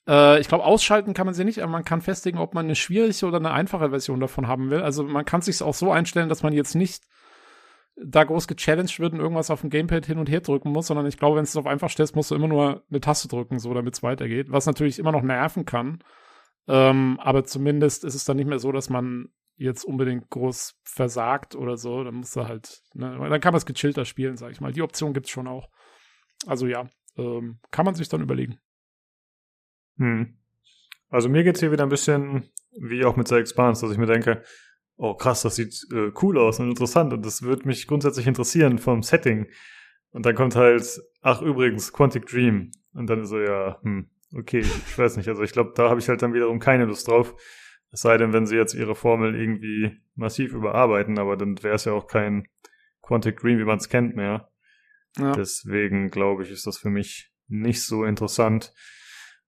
äh, 0.07 0.39
ich 0.39 0.47
glaube, 0.47 0.65
ausschalten 0.65 1.13
kann 1.13 1.25
man 1.25 1.33
sie 1.33 1.45
nicht, 1.45 1.61
aber 1.61 1.71
man 1.71 1.85
kann 1.85 2.01
festlegen, 2.01 2.37
ob 2.37 2.53
man 2.53 2.65
eine 2.65 2.75
schwierige 2.75 3.25
oder 3.25 3.37
eine 3.37 3.51
einfache 3.51 3.89
Version 3.89 4.19
davon 4.19 4.47
haben 4.47 4.69
will. 4.69 4.81
Also 4.81 5.03
man 5.03 5.25
kann 5.25 5.41
sich 5.41 5.61
auch 5.61 5.73
so 5.73 5.91
einstellen, 5.91 6.29
dass 6.29 6.43
man 6.43 6.53
jetzt 6.53 6.75
nicht 6.75 7.03
da 7.95 8.23
groß 8.23 8.47
gechallenged 8.47 8.99
wird 8.99 9.13
und 9.13 9.19
irgendwas 9.19 9.51
auf 9.51 9.61
dem 9.61 9.69
Gamepad 9.69 10.05
hin 10.05 10.17
und 10.17 10.29
her 10.29 10.41
drücken 10.41 10.71
muss, 10.71 10.87
sondern 10.87 11.05
ich 11.05 11.17
glaube, 11.17 11.37
wenn 11.37 11.43
es 11.43 11.55
auf 11.55 11.67
einfach 11.67 11.89
stellst, 11.89 12.15
musst 12.15 12.31
du 12.31 12.35
immer 12.35 12.47
nur 12.47 12.83
eine 12.89 13.01
Taste 13.01 13.27
drücken, 13.27 13.59
so 13.59 13.73
damit 13.73 13.93
es 13.93 14.03
weitergeht, 14.03 14.47
was 14.49 14.65
natürlich 14.65 14.99
immer 14.99 15.11
noch 15.11 15.21
nerven 15.21 15.65
kann. 15.65 16.03
Ähm, 16.67 17.19
aber 17.19 17.43
zumindest 17.43 18.03
ist 18.03 18.15
es 18.15 18.25
dann 18.25 18.37
nicht 18.37 18.47
mehr 18.47 18.59
so, 18.59 18.71
dass 18.71 18.89
man 18.89 19.29
jetzt 19.55 19.83
unbedingt 19.83 20.29
groß 20.29 20.79
versagt 20.83 21.55
oder 21.55 21.77
so. 21.77 22.03
Dann 22.03 22.15
musst 22.15 22.35
du 22.35 22.47
halt, 22.47 22.81
ne, 22.93 23.17
dann 23.17 23.41
kann 23.41 23.53
man 23.53 23.57
es 23.57 23.65
gechillter 23.65 24.05
spielen, 24.05 24.37
sag 24.37 24.51
ich 24.51 24.61
mal. 24.61 24.71
Die 24.71 24.81
Option 24.81 25.13
gibt's 25.13 25.29
schon 25.29 25.47
auch. 25.47 25.69
Also 26.45 26.67
ja, 26.67 26.89
ähm, 27.17 27.59
kann 27.71 27.85
man 27.85 27.95
sich 27.95 28.09
dann 28.09 28.21
überlegen. 28.21 28.59
Hm. 29.97 30.37
Also 31.09 31.29
mir 31.29 31.43
geht's 31.43 31.59
hier 31.59 31.71
wieder 31.71 31.83
ein 31.83 31.89
bisschen 31.89 32.49
wie 32.71 33.05
auch 33.05 33.15
mit 33.15 33.29
der 33.29 33.37
Expanse, 33.37 33.81
dass 33.81 33.91
ich 33.91 33.99
mir 33.99 34.07
denke, 34.07 34.43
oh 34.97 35.13
krass, 35.13 35.43
das 35.43 35.55
sieht 35.55 35.85
äh, 35.93 36.11
cool 36.21 36.39
aus 36.39 36.59
und 36.59 36.69
interessant 36.69 37.13
und 37.13 37.25
das 37.25 37.43
würde 37.43 37.67
mich 37.67 37.87
grundsätzlich 37.87 38.25
interessieren 38.25 38.79
vom 38.79 39.03
Setting. 39.03 39.47
Und 40.11 40.25
dann 40.25 40.35
kommt 40.35 40.55
halt, 40.55 41.01
ach 41.21 41.41
übrigens, 41.41 41.91
Quantic 41.91 42.27
Dream. 42.27 42.71
Und 42.93 43.07
dann 43.07 43.23
ist 43.23 43.29
so, 43.29 43.39
ja, 43.39 43.79
hm, 43.81 44.09
okay, 44.37 44.59
ich 44.59 44.97
weiß 44.97 45.17
nicht. 45.17 45.27
Also 45.27 45.43
ich 45.43 45.51
glaube, 45.51 45.73
da 45.75 45.89
habe 45.89 45.99
ich 45.99 46.09
halt 46.09 46.21
dann 46.21 46.33
wiederum 46.33 46.59
keine 46.59 46.85
Lust 46.85 47.07
drauf. 47.07 47.35
Es 47.91 48.01
sei 48.01 48.17
denn, 48.17 48.33
wenn 48.33 48.47
sie 48.47 48.55
jetzt 48.55 48.73
ihre 48.73 48.95
Formel 48.95 49.39
irgendwie 49.39 49.97
massiv 50.15 50.53
überarbeiten, 50.53 51.19
aber 51.19 51.37
dann 51.37 51.61
wäre 51.61 51.75
es 51.75 51.85
ja 51.85 51.93
auch 51.93 52.07
kein 52.07 52.47
Quantic 53.01 53.37
Green, 53.37 53.59
wie 53.59 53.65
man 53.65 53.77
es 53.77 53.89
kennt 53.89 54.15
mehr. 54.15 54.49
Ja. 55.17 55.33
Deswegen 55.33 56.09
glaube 56.09 56.43
ich, 56.43 56.49
ist 56.49 56.65
das 56.65 56.77
für 56.77 56.89
mich 56.89 57.31
nicht 57.47 57.83
so 57.83 58.03
interessant. 58.03 58.73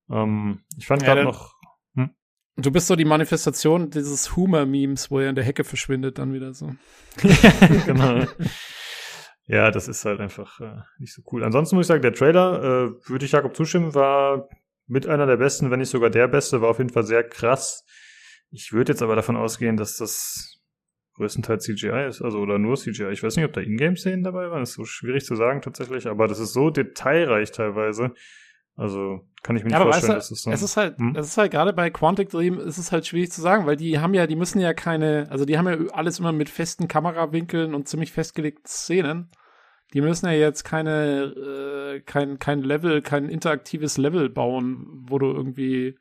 Ähm, 0.10 0.62
ich 0.78 0.86
fand 0.86 1.02
ja, 1.02 1.08
gerade 1.08 1.24
noch. 1.24 1.56
Hm? 1.96 2.12
Du 2.58 2.72
bist 2.72 2.88
so 2.88 2.96
die 2.96 3.06
Manifestation 3.06 3.90
dieses 3.90 4.36
Humor-Memes, 4.36 5.10
wo 5.10 5.20
er 5.20 5.30
in 5.30 5.36
der 5.36 5.44
Hecke 5.44 5.64
verschwindet, 5.64 6.20
dann 6.20 6.34
wieder 6.34 6.54
so. 6.54 6.76
genau. 7.86 8.26
Ja, 9.48 9.72
das 9.72 9.88
ist 9.88 10.06
halt 10.06 10.20
einfach 10.20 10.60
äh, 10.60 10.82
nicht 11.00 11.14
so 11.14 11.22
cool. 11.32 11.44
Ansonsten 11.44 11.76
muss 11.76 11.86
ich 11.86 11.88
sagen, 11.88 12.02
der 12.02 12.14
Trailer, 12.14 12.64
äh, 12.64 13.10
würde 13.10 13.26
ich 13.26 13.32
Jakob 13.32 13.56
zustimmen, 13.56 13.94
war 13.94 14.48
mit 14.88 15.08
einer 15.08 15.26
der 15.26 15.38
besten, 15.38 15.72
wenn 15.72 15.80
nicht 15.80 15.90
sogar 15.90 16.10
der 16.10 16.28
beste, 16.28 16.62
war 16.62 16.70
auf 16.70 16.78
jeden 16.78 16.92
Fall 16.92 17.04
sehr 17.04 17.24
krass. 17.24 17.86
Ich 18.52 18.72
würde 18.72 18.94
jetzt 18.94 19.02
aber 19.02 19.16
davon 19.16 19.36
ausgehen, 19.36 19.78
dass 19.78 19.98
das 19.98 20.62
größtenteils 21.16 21.64
CGI 21.64 22.08
ist, 22.08 22.22
also 22.22 22.40
oder 22.40 22.60
nur 22.60 22.76
CGI. 22.76 23.12
Ich 23.12 23.24
weiß 23.24 23.36
nicht, 23.36 23.46
ob 23.46 23.54
da 23.54 23.62
Ingame-Szenen 23.62 24.24
dabei 24.24 24.50
waren. 24.50 24.62
Das 24.62 24.70
ist 24.70 24.76
so 24.76 24.86
schwierig 24.86 25.26
zu 25.26 25.36
sagen 25.36 25.62
tatsächlich, 25.62 26.08
aber 26.08 26.28
das 26.28 26.40
ist 26.40 26.54
so 26.54 26.70
detailreich 26.70 27.52
teilweise. 27.52 28.12
Also 28.78 29.22
kann 29.42 29.56
ich 29.56 29.64
mir 29.64 29.70
nicht 29.70 29.78
ja, 29.78 29.84
vorstellen, 29.84 30.18
weißt 30.18 30.30
du, 30.30 30.34
dass 30.34 30.42
das 30.42 30.42
so. 30.42 30.52
Es 30.52 30.62
ist 30.62 30.76
halt, 30.76 30.98
hm? 30.98 31.16
es 31.16 31.28
ist 31.28 31.38
halt 31.38 31.52
gerade 31.52 31.72
bei 31.72 31.90
Quantic 31.90 32.30
Dream 32.30 32.60
ist 32.60 32.78
es 32.78 32.92
halt 32.92 33.08
schwierig 33.08 33.32
zu 33.32 33.42
sagen, 33.42 33.66
weil 33.66 33.78
die 33.78 34.00
haben 34.00 34.14
ja, 34.14 34.28
die 34.28 34.36
müssen 34.36 34.60
ja 34.60 34.74
keine, 34.74 35.28
also 35.30 35.46
die 35.46 35.58
haben 35.58 35.68
ja 35.68 35.78
alles 35.94 36.20
immer 36.20 36.34
mit 36.34 36.50
festen 36.50 36.90
Kamerawinkeln 36.90 37.74
und 37.74 37.88
ziemlich 37.88 38.12
festgelegten 38.12 38.66
Szenen 38.66 39.30
die 39.94 40.02
müssen 40.02 40.26
ja 40.26 40.34
jetzt 40.34 40.64
keine, 40.64 41.24
äh, 41.96 42.00
kein, 42.02 42.40
kein 42.40 42.62
Level, 42.62 43.02
kein 43.02 43.30
interaktives 43.30 43.98
Level 43.98 44.30
bauen, 44.30 45.06
wo 45.08 45.20
du 45.20 45.28
irgendwie, 45.28 45.98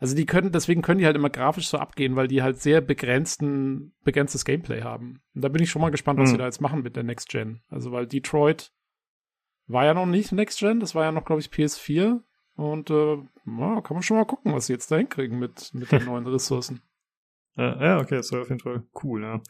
also 0.00 0.16
die 0.16 0.26
können, 0.26 0.52
deswegen 0.52 0.82
können 0.82 0.98
die 0.98 1.06
halt 1.06 1.16
immer 1.16 1.30
grafisch 1.30 1.68
so 1.68 1.78
abgehen, 1.78 2.16
weil 2.16 2.28
die 2.28 2.42
halt 2.42 2.60
sehr 2.60 2.80
begrenzten, 2.80 3.94
begrenztes 4.04 4.44
Gameplay 4.44 4.82
haben. 4.82 5.20
Und 5.34 5.42
da 5.42 5.48
bin 5.48 5.62
ich 5.62 5.70
schon 5.70 5.82
mal 5.82 5.90
gespannt, 5.90 6.18
was 6.18 6.30
mhm. 6.30 6.32
sie 6.32 6.38
da 6.38 6.46
jetzt 6.46 6.60
machen 6.60 6.82
mit 6.82 6.96
der 6.96 7.04
Next 7.04 7.28
Gen. 7.28 7.60
Also, 7.68 7.92
weil 7.92 8.06
Detroit 8.06 8.72
war 9.66 9.84
ja 9.84 9.94
noch 9.94 10.06
nicht 10.06 10.32
Next 10.32 10.58
Gen, 10.60 10.80
das 10.80 10.94
war 10.94 11.04
ja 11.04 11.12
noch, 11.12 11.24
glaube 11.24 11.40
ich, 11.40 11.48
PS4. 11.48 12.20
Und 12.56 12.90
äh, 12.90 13.14
ja, 13.14 13.80
kann 13.82 13.94
man 13.94 14.02
schon 14.02 14.16
mal 14.16 14.24
gucken, 14.24 14.52
was 14.52 14.66
sie 14.66 14.72
jetzt 14.72 14.90
da 14.90 14.96
hinkriegen 14.96 15.38
mit, 15.38 15.72
mit 15.74 15.92
den 15.92 16.04
neuen 16.06 16.26
Ressourcen. 16.26 16.80
Ja, 17.56 17.80
ja, 17.80 17.98
okay, 17.98 18.16
das 18.16 18.32
wäre 18.32 18.42
auf 18.42 18.48
jeden 18.48 18.60
Fall 18.60 18.82
cool, 19.02 19.22
ja. 19.22 19.40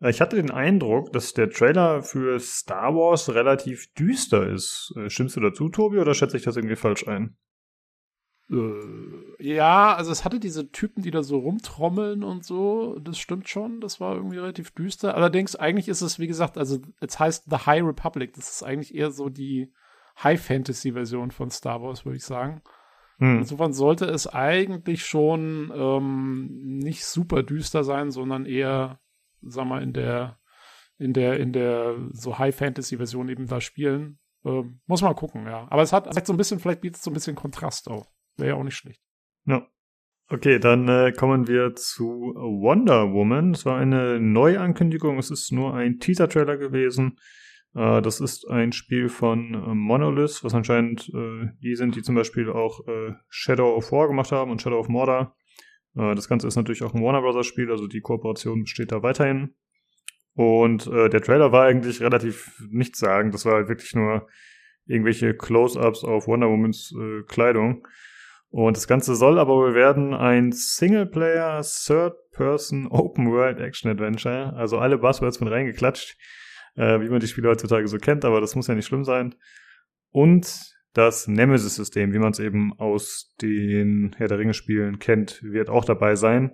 Äh, 0.00 0.10
ich 0.10 0.20
hatte 0.20 0.36
den 0.36 0.50
Eindruck, 0.50 1.12
dass 1.12 1.34
der 1.34 1.50
Trailer 1.50 2.02
für 2.02 2.38
Star 2.40 2.94
Wars 2.94 3.34
relativ 3.34 3.92
düster 3.94 4.46
ist. 4.46 4.92
Äh, 4.96 5.10
stimmst 5.10 5.36
du 5.36 5.40
dazu, 5.40 5.68
Tobi, 5.68 5.98
oder 5.98 6.14
schätze 6.14 6.36
ich 6.36 6.44
das 6.44 6.56
irgendwie 6.56 6.76
falsch 6.76 7.06
ein? 7.06 7.36
Äh, 8.50 8.56
ja, 9.38 9.94
also 9.94 10.10
es 10.10 10.24
hatte 10.24 10.40
diese 10.40 10.70
Typen, 10.70 11.02
die 11.02 11.10
da 11.10 11.22
so 11.22 11.38
rumtrommeln 11.38 12.24
und 12.24 12.44
so. 12.44 12.98
Das 12.98 13.18
stimmt 13.18 13.48
schon. 13.48 13.80
Das 13.80 14.00
war 14.00 14.16
irgendwie 14.16 14.38
relativ 14.38 14.70
düster. 14.70 15.14
Allerdings, 15.14 15.56
eigentlich 15.56 15.88
ist 15.88 16.02
es, 16.02 16.18
wie 16.18 16.26
gesagt, 16.26 16.56
also 16.56 16.78
es 17.00 17.18
heißt 17.18 17.44
The 17.50 17.66
High 17.66 17.84
Republic. 17.84 18.34
Das 18.34 18.50
ist 18.50 18.62
eigentlich 18.62 18.94
eher 18.94 19.10
so 19.10 19.28
die 19.28 19.72
High 20.22 20.40
Fantasy 20.40 20.92
Version 20.92 21.30
von 21.30 21.50
Star 21.50 21.82
Wars, 21.82 22.04
würde 22.04 22.16
ich 22.16 22.24
sagen. 22.24 22.62
Hm. 23.18 23.38
Insofern 23.38 23.72
sollte 23.72 24.06
es 24.06 24.26
eigentlich 24.26 25.04
schon 25.04 25.72
ähm, 25.74 26.78
nicht 26.78 27.04
super 27.04 27.42
düster 27.42 27.84
sein, 27.84 28.10
sondern 28.10 28.46
eher, 28.46 29.00
sag 29.42 29.66
mal, 29.66 29.82
in 29.82 29.92
der, 29.92 30.38
in 30.98 31.12
der, 31.12 31.38
in 31.38 31.52
der 31.52 31.96
so 32.12 32.38
High 32.38 32.54
Fantasy 32.54 32.96
Version 32.96 33.28
eben 33.28 33.46
da 33.46 33.60
spielen. 33.60 34.18
Ähm, 34.44 34.80
muss 34.86 35.02
man 35.02 35.14
gucken, 35.14 35.46
ja. 35.46 35.66
Aber 35.70 35.82
es 35.82 35.92
hat 35.92 36.06
vielleicht 36.08 36.26
so 36.26 36.32
ein 36.32 36.36
bisschen, 36.36 36.60
vielleicht 36.60 36.80
bietet 36.80 36.96
es 36.96 37.02
so 37.02 37.10
ein 37.10 37.14
bisschen 37.14 37.36
Kontrast 37.36 37.88
auf. 37.88 38.06
Wäre 38.36 38.50
ja 38.50 38.54
auch 38.54 38.64
nicht 38.64 38.76
schlecht. 38.76 39.02
Ja. 39.44 39.66
Okay, 40.30 40.58
dann 40.58 40.86
äh, 40.88 41.12
kommen 41.12 41.48
wir 41.48 41.74
zu 41.74 42.04
Wonder 42.36 43.12
Woman. 43.12 43.52
Es 43.52 43.64
war 43.64 43.78
eine 43.78 44.20
Neuankündigung. 44.20 45.18
Es 45.18 45.30
ist 45.30 45.52
nur 45.52 45.74
ein 45.74 46.00
Teaser-Trailer 46.00 46.58
gewesen. 46.58 47.18
Äh, 47.74 48.02
das 48.02 48.20
ist 48.20 48.46
ein 48.48 48.72
Spiel 48.72 49.08
von 49.08 49.54
äh, 49.54 49.74
Monolith, 49.74 50.44
was 50.44 50.54
anscheinend 50.54 51.08
äh, 51.14 51.46
die 51.62 51.76
sind, 51.76 51.96
die 51.96 52.02
zum 52.02 52.14
Beispiel 52.14 52.50
auch 52.50 52.86
äh, 52.86 53.14
Shadow 53.28 53.74
of 53.74 53.90
War 53.90 54.08
gemacht 54.08 54.30
haben 54.30 54.50
und 54.50 54.60
Shadow 54.60 54.78
of 54.78 54.88
Mordor. 54.88 55.34
Äh, 55.98 56.14
das 56.14 56.28
Ganze 56.28 56.46
ist 56.46 56.56
natürlich 56.56 56.82
auch 56.82 56.94
ein 56.94 57.02
Warner 57.02 57.20
Bros. 57.20 57.46
Spiel, 57.46 57.70
also 57.70 57.86
die 57.86 58.00
Kooperation 58.00 58.62
besteht 58.62 58.92
da 58.92 59.02
weiterhin. 59.02 59.54
Und 60.34 60.86
der 60.86 61.20
Trailer 61.20 61.50
war 61.50 61.64
eigentlich 61.64 62.00
relativ 62.00 62.62
nichtssagend. 62.70 63.34
Das 63.34 63.44
war 63.44 63.54
halt 63.54 63.68
wirklich 63.68 63.92
nur 63.96 64.28
irgendwelche 64.86 65.34
Close-ups 65.34 66.04
auf 66.04 66.28
Wonder 66.28 66.48
Womans 66.48 66.94
Kleidung. 67.26 67.84
Und 68.50 68.76
das 68.76 68.88
Ganze 68.88 69.14
soll 69.14 69.38
aber 69.38 69.54
wohl 69.56 69.74
werden 69.74 70.14
ein 70.14 70.52
Singleplayer 70.52 71.62
Third-Person 71.62 72.86
Open-World 72.86 73.60
Action-Adventure. 73.60 74.54
Also 74.54 74.78
alle 74.78 74.98
Buzzwords 74.98 75.40
mit 75.40 75.52
reingeklatscht, 75.52 76.16
äh, 76.76 77.00
wie 77.00 77.10
man 77.10 77.20
die 77.20 77.26
Spiele 77.26 77.48
heutzutage 77.48 77.86
so 77.88 77.98
kennt, 77.98 78.24
aber 78.24 78.40
das 78.40 78.54
muss 78.54 78.68
ja 78.68 78.74
nicht 78.74 78.86
schlimm 78.86 79.04
sein. 79.04 79.34
Und 80.10 80.72
das 80.98 81.28
Nemesis-System, 81.28 82.12
wie 82.12 82.18
man 82.18 82.32
es 82.32 82.40
eben 82.40 82.72
aus 82.78 83.34
den 83.40 84.14
Herr 84.18 84.26
der 84.26 84.38
Ringe-Spielen 84.38 84.98
kennt, 84.98 85.40
wird 85.44 85.70
auch 85.70 85.84
dabei 85.84 86.16
sein. 86.16 86.50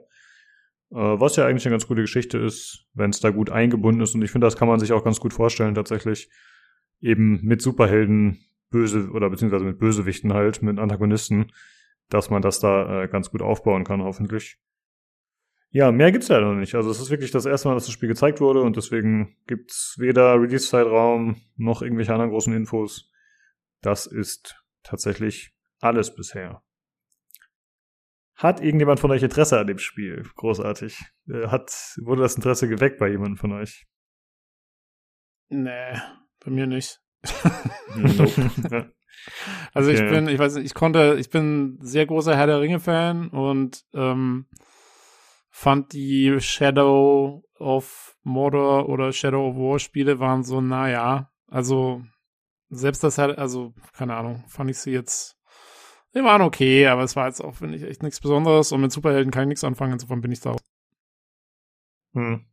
Äh, 0.90 0.96
was 0.96 1.36
ja 1.36 1.46
eigentlich 1.46 1.64
eine 1.64 1.72
ganz 1.72 1.86
gute 1.88 2.02
Geschichte 2.02 2.38
ist, 2.38 2.86
wenn 2.92 3.10
es 3.10 3.20
da 3.20 3.30
gut 3.30 3.48
eingebunden 3.48 4.02
ist. 4.02 4.14
Und 4.14 4.22
ich 4.22 4.30
finde, 4.30 4.46
das 4.46 4.56
kann 4.56 4.68
man 4.68 4.78
sich 4.78 4.92
auch 4.92 5.02
ganz 5.02 5.18
gut 5.18 5.32
vorstellen, 5.32 5.74
tatsächlich 5.74 6.28
eben 7.00 7.40
mit 7.42 7.62
Superhelden 7.62 8.38
böse 8.70 9.08
oder 9.10 9.30
beziehungsweise 9.30 9.64
mit 9.64 9.78
Bösewichten 9.78 10.34
halt, 10.34 10.62
mit 10.62 10.78
Antagonisten, 10.78 11.50
dass 12.10 12.28
man 12.28 12.42
das 12.42 12.60
da 12.60 13.04
äh, 13.04 13.08
ganz 13.08 13.30
gut 13.30 13.40
aufbauen 13.40 13.84
kann, 13.84 14.02
hoffentlich. 14.02 14.58
Ja, 15.70 15.90
mehr 15.90 16.12
gibt's 16.12 16.28
leider 16.28 16.52
noch 16.52 16.60
nicht. 16.60 16.74
Also 16.74 16.90
es 16.90 17.00
ist 17.00 17.10
wirklich 17.10 17.30
das 17.30 17.46
erste 17.46 17.68
Mal, 17.68 17.74
dass 17.74 17.86
das 17.86 17.94
Spiel 17.94 18.08
gezeigt 18.08 18.42
wurde 18.42 18.60
und 18.60 18.76
deswegen 18.76 19.36
gibt's 19.46 19.96
weder 19.98 20.40
Release-Zeitraum 20.40 21.36
noch 21.56 21.80
irgendwelche 21.80 22.12
anderen 22.12 22.30
großen 22.30 22.52
Infos. 22.52 23.10
Das 23.84 24.06
ist 24.06 24.56
tatsächlich 24.82 25.52
alles 25.80 26.14
bisher. 26.14 26.62
Hat 28.34 28.62
irgendjemand 28.62 28.98
von 28.98 29.10
euch 29.10 29.22
Interesse 29.22 29.60
an 29.60 29.66
dem 29.66 29.76
Spiel? 29.76 30.24
Großartig. 30.36 30.98
Äh, 31.28 31.48
hat, 31.48 31.70
wurde 32.00 32.22
das 32.22 32.34
Interesse 32.34 32.66
geweckt 32.66 32.98
bei 32.98 33.10
jemandem 33.10 33.36
von 33.36 33.52
euch? 33.52 33.86
Nee, 35.50 36.00
bei 36.42 36.50
mir 36.50 36.66
nicht. 36.66 37.00
nope. 37.94 38.92
Also 39.72 39.90
okay. 39.90 40.04
ich 40.04 40.10
bin, 40.10 40.28
ich 40.28 40.38
weiß 40.38 40.56
nicht, 40.56 40.66
ich 40.66 40.74
konnte, 40.74 41.16
ich 41.18 41.30
bin 41.30 41.78
sehr 41.80 42.04
großer 42.04 42.36
Herr 42.36 42.48
der 42.48 42.60
Ringe-Fan 42.60 43.28
und 43.28 43.84
ähm, 43.94 44.46
fand 45.50 45.92
die 45.92 46.40
Shadow 46.40 47.42
of 47.58 48.16
Mordor 48.22 48.88
oder 48.88 49.12
Shadow 49.12 49.48
of 49.48 49.56
War 49.56 49.78
Spiele 49.78 50.18
waren 50.18 50.42
so, 50.42 50.60
naja, 50.60 51.30
also 51.46 52.02
selbst 52.74 53.02
das 53.04 53.18
hat, 53.18 53.38
also 53.38 53.74
keine 53.92 54.16
Ahnung, 54.16 54.44
fand 54.48 54.70
ich 54.70 54.78
sie 54.78 54.92
jetzt, 54.92 55.38
die 56.14 56.22
waren 56.22 56.42
okay, 56.42 56.86
aber 56.86 57.02
es 57.02 57.16
war 57.16 57.26
jetzt 57.26 57.40
auch, 57.40 57.56
finde 57.56 57.76
ich, 57.76 57.82
echt 57.82 58.02
nichts 58.02 58.20
Besonderes 58.20 58.72
und 58.72 58.80
mit 58.80 58.92
Superhelden 58.92 59.32
kann 59.32 59.44
ich 59.44 59.48
nichts 59.48 59.64
anfangen, 59.64 59.92
insofern 59.92 60.20
bin 60.20 60.32
ich 60.32 60.40
da. 60.40 60.56
Hm. 62.14 62.46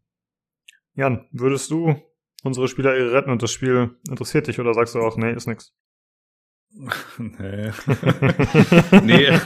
Jan, 0.96 1.28
würdest 1.32 1.72
du 1.72 1.96
unsere 2.44 2.68
Spieler 2.68 2.92
retten 3.12 3.30
und 3.30 3.44
das 3.44 3.52
Spiel 3.52 3.96
interessiert 4.10 4.48
dich 4.48 4.60
oder 4.60 4.74
sagst 4.74 4.96
du 4.96 5.00
auch, 5.00 5.18
nee, 5.18 5.32
ist 5.32 5.48
nix? 5.48 5.74
nee. 7.18 7.72
nee, 9.04 9.40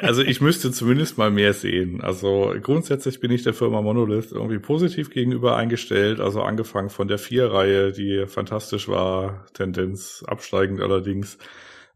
also 0.00 0.22
ich 0.22 0.40
müsste 0.40 0.72
zumindest 0.72 1.18
mal 1.18 1.30
mehr 1.30 1.52
sehen. 1.52 2.00
Also 2.00 2.54
grundsätzlich 2.62 3.20
bin 3.20 3.30
ich 3.30 3.42
der 3.42 3.54
Firma 3.54 3.82
Monolith 3.82 4.32
irgendwie 4.32 4.58
positiv 4.58 5.10
gegenüber 5.10 5.56
eingestellt. 5.56 6.20
Also 6.20 6.42
angefangen 6.42 6.90
von 6.90 7.06
der 7.06 7.18
Vier-Reihe, 7.18 7.92
die 7.92 8.26
fantastisch 8.26 8.88
war, 8.88 9.46
Tendenz 9.52 10.24
absteigend 10.26 10.80
allerdings. 10.80 11.38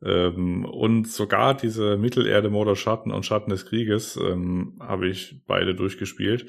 Ähm, 0.03 0.65
und 0.65 1.09
sogar 1.09 1.57
diese 1.57 1.97
Mittelerde 1.97 2.51
Mordor 2.51 2.77
Schatten 2.77 3.11
und 3.11 3.25
Schatten 3.25 3.51
des 3.51 3.67
Krieges 3.67 4.17
ähm, 4.17 4.75
habe 4.81 5.09
ich 5.09 5.43
beide 5.47 5.75
durchgespielt. 5.75 6.47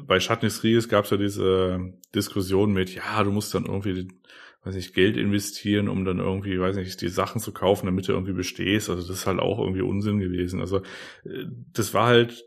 Bei 0.00 0.20
Schatten 0.20 0.46
des 0.46 0.62
Krieges 0.62 0.88
gab 0.88 1.04
es 1.04 1.10
ja 1.10 1.18
diese 1.18 1.92
Diskussion 2.14 2.72
mit, 2.72 2.94
ja, 2.94 3.22
du 3.22 3.30
musst 3.30 3.54
dann 3.54 3.66
irgendwie 3.66 4.08
weiß 4.64 4.76
ich, 4.76 4.94
Geld 4.94 5.16
investieren, 5.16 5.88
um 5.88 6.04
dann 6.04 6.18
irgendwie, 6.18 6.58
weiß 6.60 6.76
nicht, 6.76 7.00
die 7.00 7.08
Sachen 7.08 7.40
zu 7.40 7.52
kaufen, 7.52 7.86
damit 7.86 8.06
du 8.06 8.12
irgendwie 8.12 8.32
bestehst. 8.32 8.90
Also 8.90 9.02
das 9.02 9.18
ist 9.20 9.26
halt 9.26 9.40
auch 9.40 9.58
irgendwie 9.58 9.82
Unsinn 9.82 10.20
gewesen. 10.20 10.60
Also 10.60 10.78
äh, 11.24 11.46
das 11.72 11.94
war 11.94 12.06
halt 12.06 12.44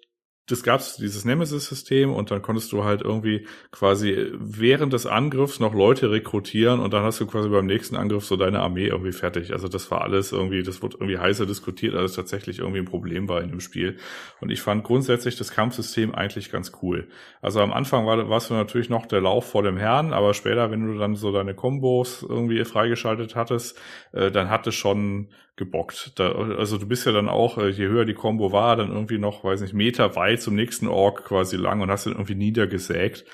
das 0.48 0.62
gab's 0.62 0.98
dieses 0.98 1.26
Nemesis-System 1.26 2.14
und 2.14 2.30
dann 2.30 2.44
konntest 2.44 2.72
du 2.72 2.84
halt 2.84 3.02
irgendwie 3.02 3.48
quasi 3.72 4.32
während 4.34 4.94
des 4.94 5.08
Angriffs 5.08 5.60
noch 5.60 5.74
Leute 5.74 6.12
rekrutieren 6.12 6.80
und 6.82 6.94
dann 6.94 7.04
hast 7.04 7.20
du 7.20 7.26
quasi 7.26 7.50
beim 7.50 7.66
nächsten 7.66 7.96
Angriff 7.96 8.26
so 8.26 8.36
deine 8.36 8.60
Armee 8.60 8.88
irgendwie 8.88 9.12
fertig. 9.12 9.54
Also 9.54 9.68
das 9.68 9.90
war 9.90 10.02
alles 10.02 10.32
irgendwie, 10.32 10.62
das 10.62 10.84
wurde 10.84 10.98
irgendwie 10.98 11.18
heißer 11.18 11.48
diskutiert, 11.48 11.96
als 11.96 12.12
es 12.12 12.16
tatsächlich 12.16 12.60
irgendwie 12.60 12.80
ein 12.80 12.86
Problem 12.86 13.28
war 13.28 13.42
in 13.42 13.50
dem 13.50 13.60
Spiel. 13.60 13.98
Und 14.40 14.52
ich 14.52 14.62
fand 14.62 14.84
grundsätzlich 14.84 15.36
das 15.36 15.52
Kampfsystem 15.52 16.14
eigentlich 16.14 16.52
ganz 16.52 16.74
cool. 16.84 17.08
Also 17.42 17.62
am 17.62 17.74
Anfang 17.74 18.06
war, 18.06 18.30
warst 18.30 18.52
du 18.52 18.54
natürlich 18.54 18.90
noch 18.90 19.08
der 19.08 19.22
Lauf 19.22 19.50
vor 19.50 19.64
dem 19.64 19.78
Herrn, 19.78 20.14
aber 20.14 20.36
später, 20.36 20.70
wenn 20.70 20.86
du 20.86 21.00
dann 21.00 21.16
so 21.16 21.32
deine 21.32 21.56
Kombos 21.56 22.24
irgendwie 22.28 22.64
freigeschaltet 22.66 23.36
hattest, 23.36 23.80
äh, 24.12 24.30
dann 24.30 24.52
hat 24.52 24.68
es 24.68 24.76
schon 24.76 25.30
gebockt. 25.56 26.20
Da, 26.20 26.32
also 26.32 26.78
du 26.78 26.88
bist 26.88 27.06
ja 27.06 27.12
dann 27.12 27.30
auch, 27.30 27.58
äh, 27.58 27.70
je 27.70 27.88
höher 27.88 28.06
die 28.06 28.14
Combo 28.14 28.52
war, 28.52 28.76
dann 28.76 28.92
irgendwie 28.92 29.18
noch, 29.18 29.44
weiß 29.44 29.62
nicht, 29.62 29.74
Meter 29.74 30.16
weit 30.16 30.42
zum 30.42 30.56
nächsten 30.56 30.88
Ork 30.88 31.26
quasi 31.26 31.56
lang 31.56 31.82
und 31.82 31.90
hast 31.90 32.06
dann 32.06 32.14
irgendwie 32.14 32.36
niedergesägt. 32.36 33.26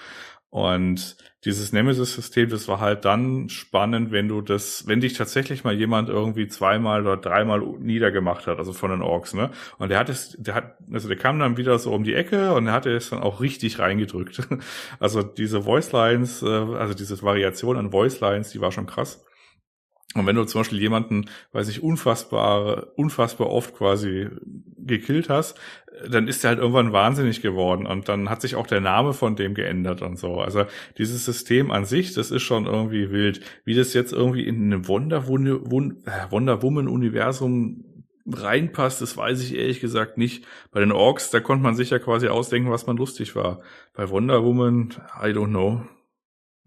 Und 0.51 1.15
dieses 1.45 1.71
Nemesis-System, 1.71 2.49
das 2.49 2.67
war 2.67 2.81
halt 2.81 3.05
dann 3.05 3.47
spannend, 3.47 4.11
wenn 4.11 4.27
du 4.27 4.41
das, 4.41 4.85
wenn 4.85 4.99
dich 4.99 5.13
tatsächlich 5.13 5.63
mal 5.63 5.73
jemand 5.73 6.09
irgendwie 6.09 6.49
zweimal 6.49 7.01
oder 7.01 7.15
dreimal 7.15 7.61
niedergemacht 7.79 8.47
hat, 8.47 8.59
also 8.59 8.73
von 8.73 8.91
den 8.91 9.01
Orks, 9.01 9.33
ne? 9.33 9.49
Und 9.77 9.89
der 9.89 9.97
hat 9.97 10.09
es, 10.09 10.35
der 10.37 10.53
hat, 10.55 10.75
also 10.91 11.07
der 11.07 11.17
kam 11.17 11.39
dann 11.39 11.55
wieder 11.55 11.79
so 11.79 11.93
um 11.93 12.03
die 12.03 12.13
Ecke 12.13 12.53
und 12.53 12.67
er 12.67 12.73
hatte 12.73 12.91
es 12.91 13.09
dann 13.09 13.23
auch 13.23 13.39
richtig 13.39 13.79
reingedrückt. 13.79 14.41
Also 14.99 15.23
diese 15.23 15.63
Voice 15.63 15.91
Lines, 15.93 16.43
äh, 16.43 16.47
also 16.47 16.93
diese 16.93 17.21
Variation 17.23 17.77
an 17.77 17.91
Voice 17.91 18.19
Lines, 18.19 18.51
die 18.51 18.61
war 18.61 18.71
schon 18.71 18.85
krass. 18.85 19.23
Und 20.15 20.25
wenn 20.25 20.35
du 20.35 20.43
zum 20.45 20.61
Beispiel 20.61 20.81
jemanden, 20.81 21.29
weiß 21.53 21.69
ich, 21.69 21.81
unfassbar, 21.81 22.87
unfassbar 22.95 23.49
oft 23.49 23.75
quasi 23.75 24.27
gekillt 24.77 25.29
hast, 25.29 25.59
dann 26.09 26.27
ist 26.27 26.43
er 26.43 26.49
halt 26.49 26.59
irgendwann 26.59 26.93
wahnsinnig 26.93 27.41
geworden 27.41 27.85
und 27.85 28.09
dann 28.09 28.29
hat 28.29 28.41
sich 28.41 28.55
auch 28.55 28.67
der 28.67 28.81
Name 28.81 29.13
von 29.13 29.35
dem 29.35 29.53
geändert 29.53 30.01
und 30.01 30.17
so. 30.17 30.39
Also 30.39 30.65
dieses 30.97 31.25
System 31.25 31.71
an 31.71 31.85
sich, 31.85 32.13
das 32.13 32.31
ist 32.31 32.41
schon 32.41 32.65
irgendwie 32.65 33.11
wild. 33.11 33.41
Wie 33.65 33.75
das 33.75 33.93
jetzt 33.93 34.13
irgendwie 34.13 34.45
in 34.45 34.73
einem 34.73 34.87
Wonder, 34.87 35.25
äh, 35.27 36.31
Wonder 36.31 36.61
Woman 36.63 36.87
Universum 36.87 37.85
reinpasst, 38.25 39.01
das 39.01 39.17
weiß 39.17 39.41
ich 39.41 39.55
ehrlich 39.55 39.81
gesagt 39.81 40.17
nicht. 40.17 40.45
Bei 40.71 40.79
den 40.79 40.91
Orks, 40.91 41.29
da 41.29 41.39
konnte 41.39 41.63
man 41.63 41.75
sich 41.75 41.89
ja 41.89 41.99
quasi 41.99 42.27
ausdenken, 42.27 42.71
was 42.71 42.87
man 42.87 42.97
lustig 42.97 43.35
war. 43.35 43.61
Bei 43.93 44.09
Wonder 44.09 44.43
Woman, 44.43 44.93
I 45.21 45.27
don't 45.27 45.49
know. 45.49 45.85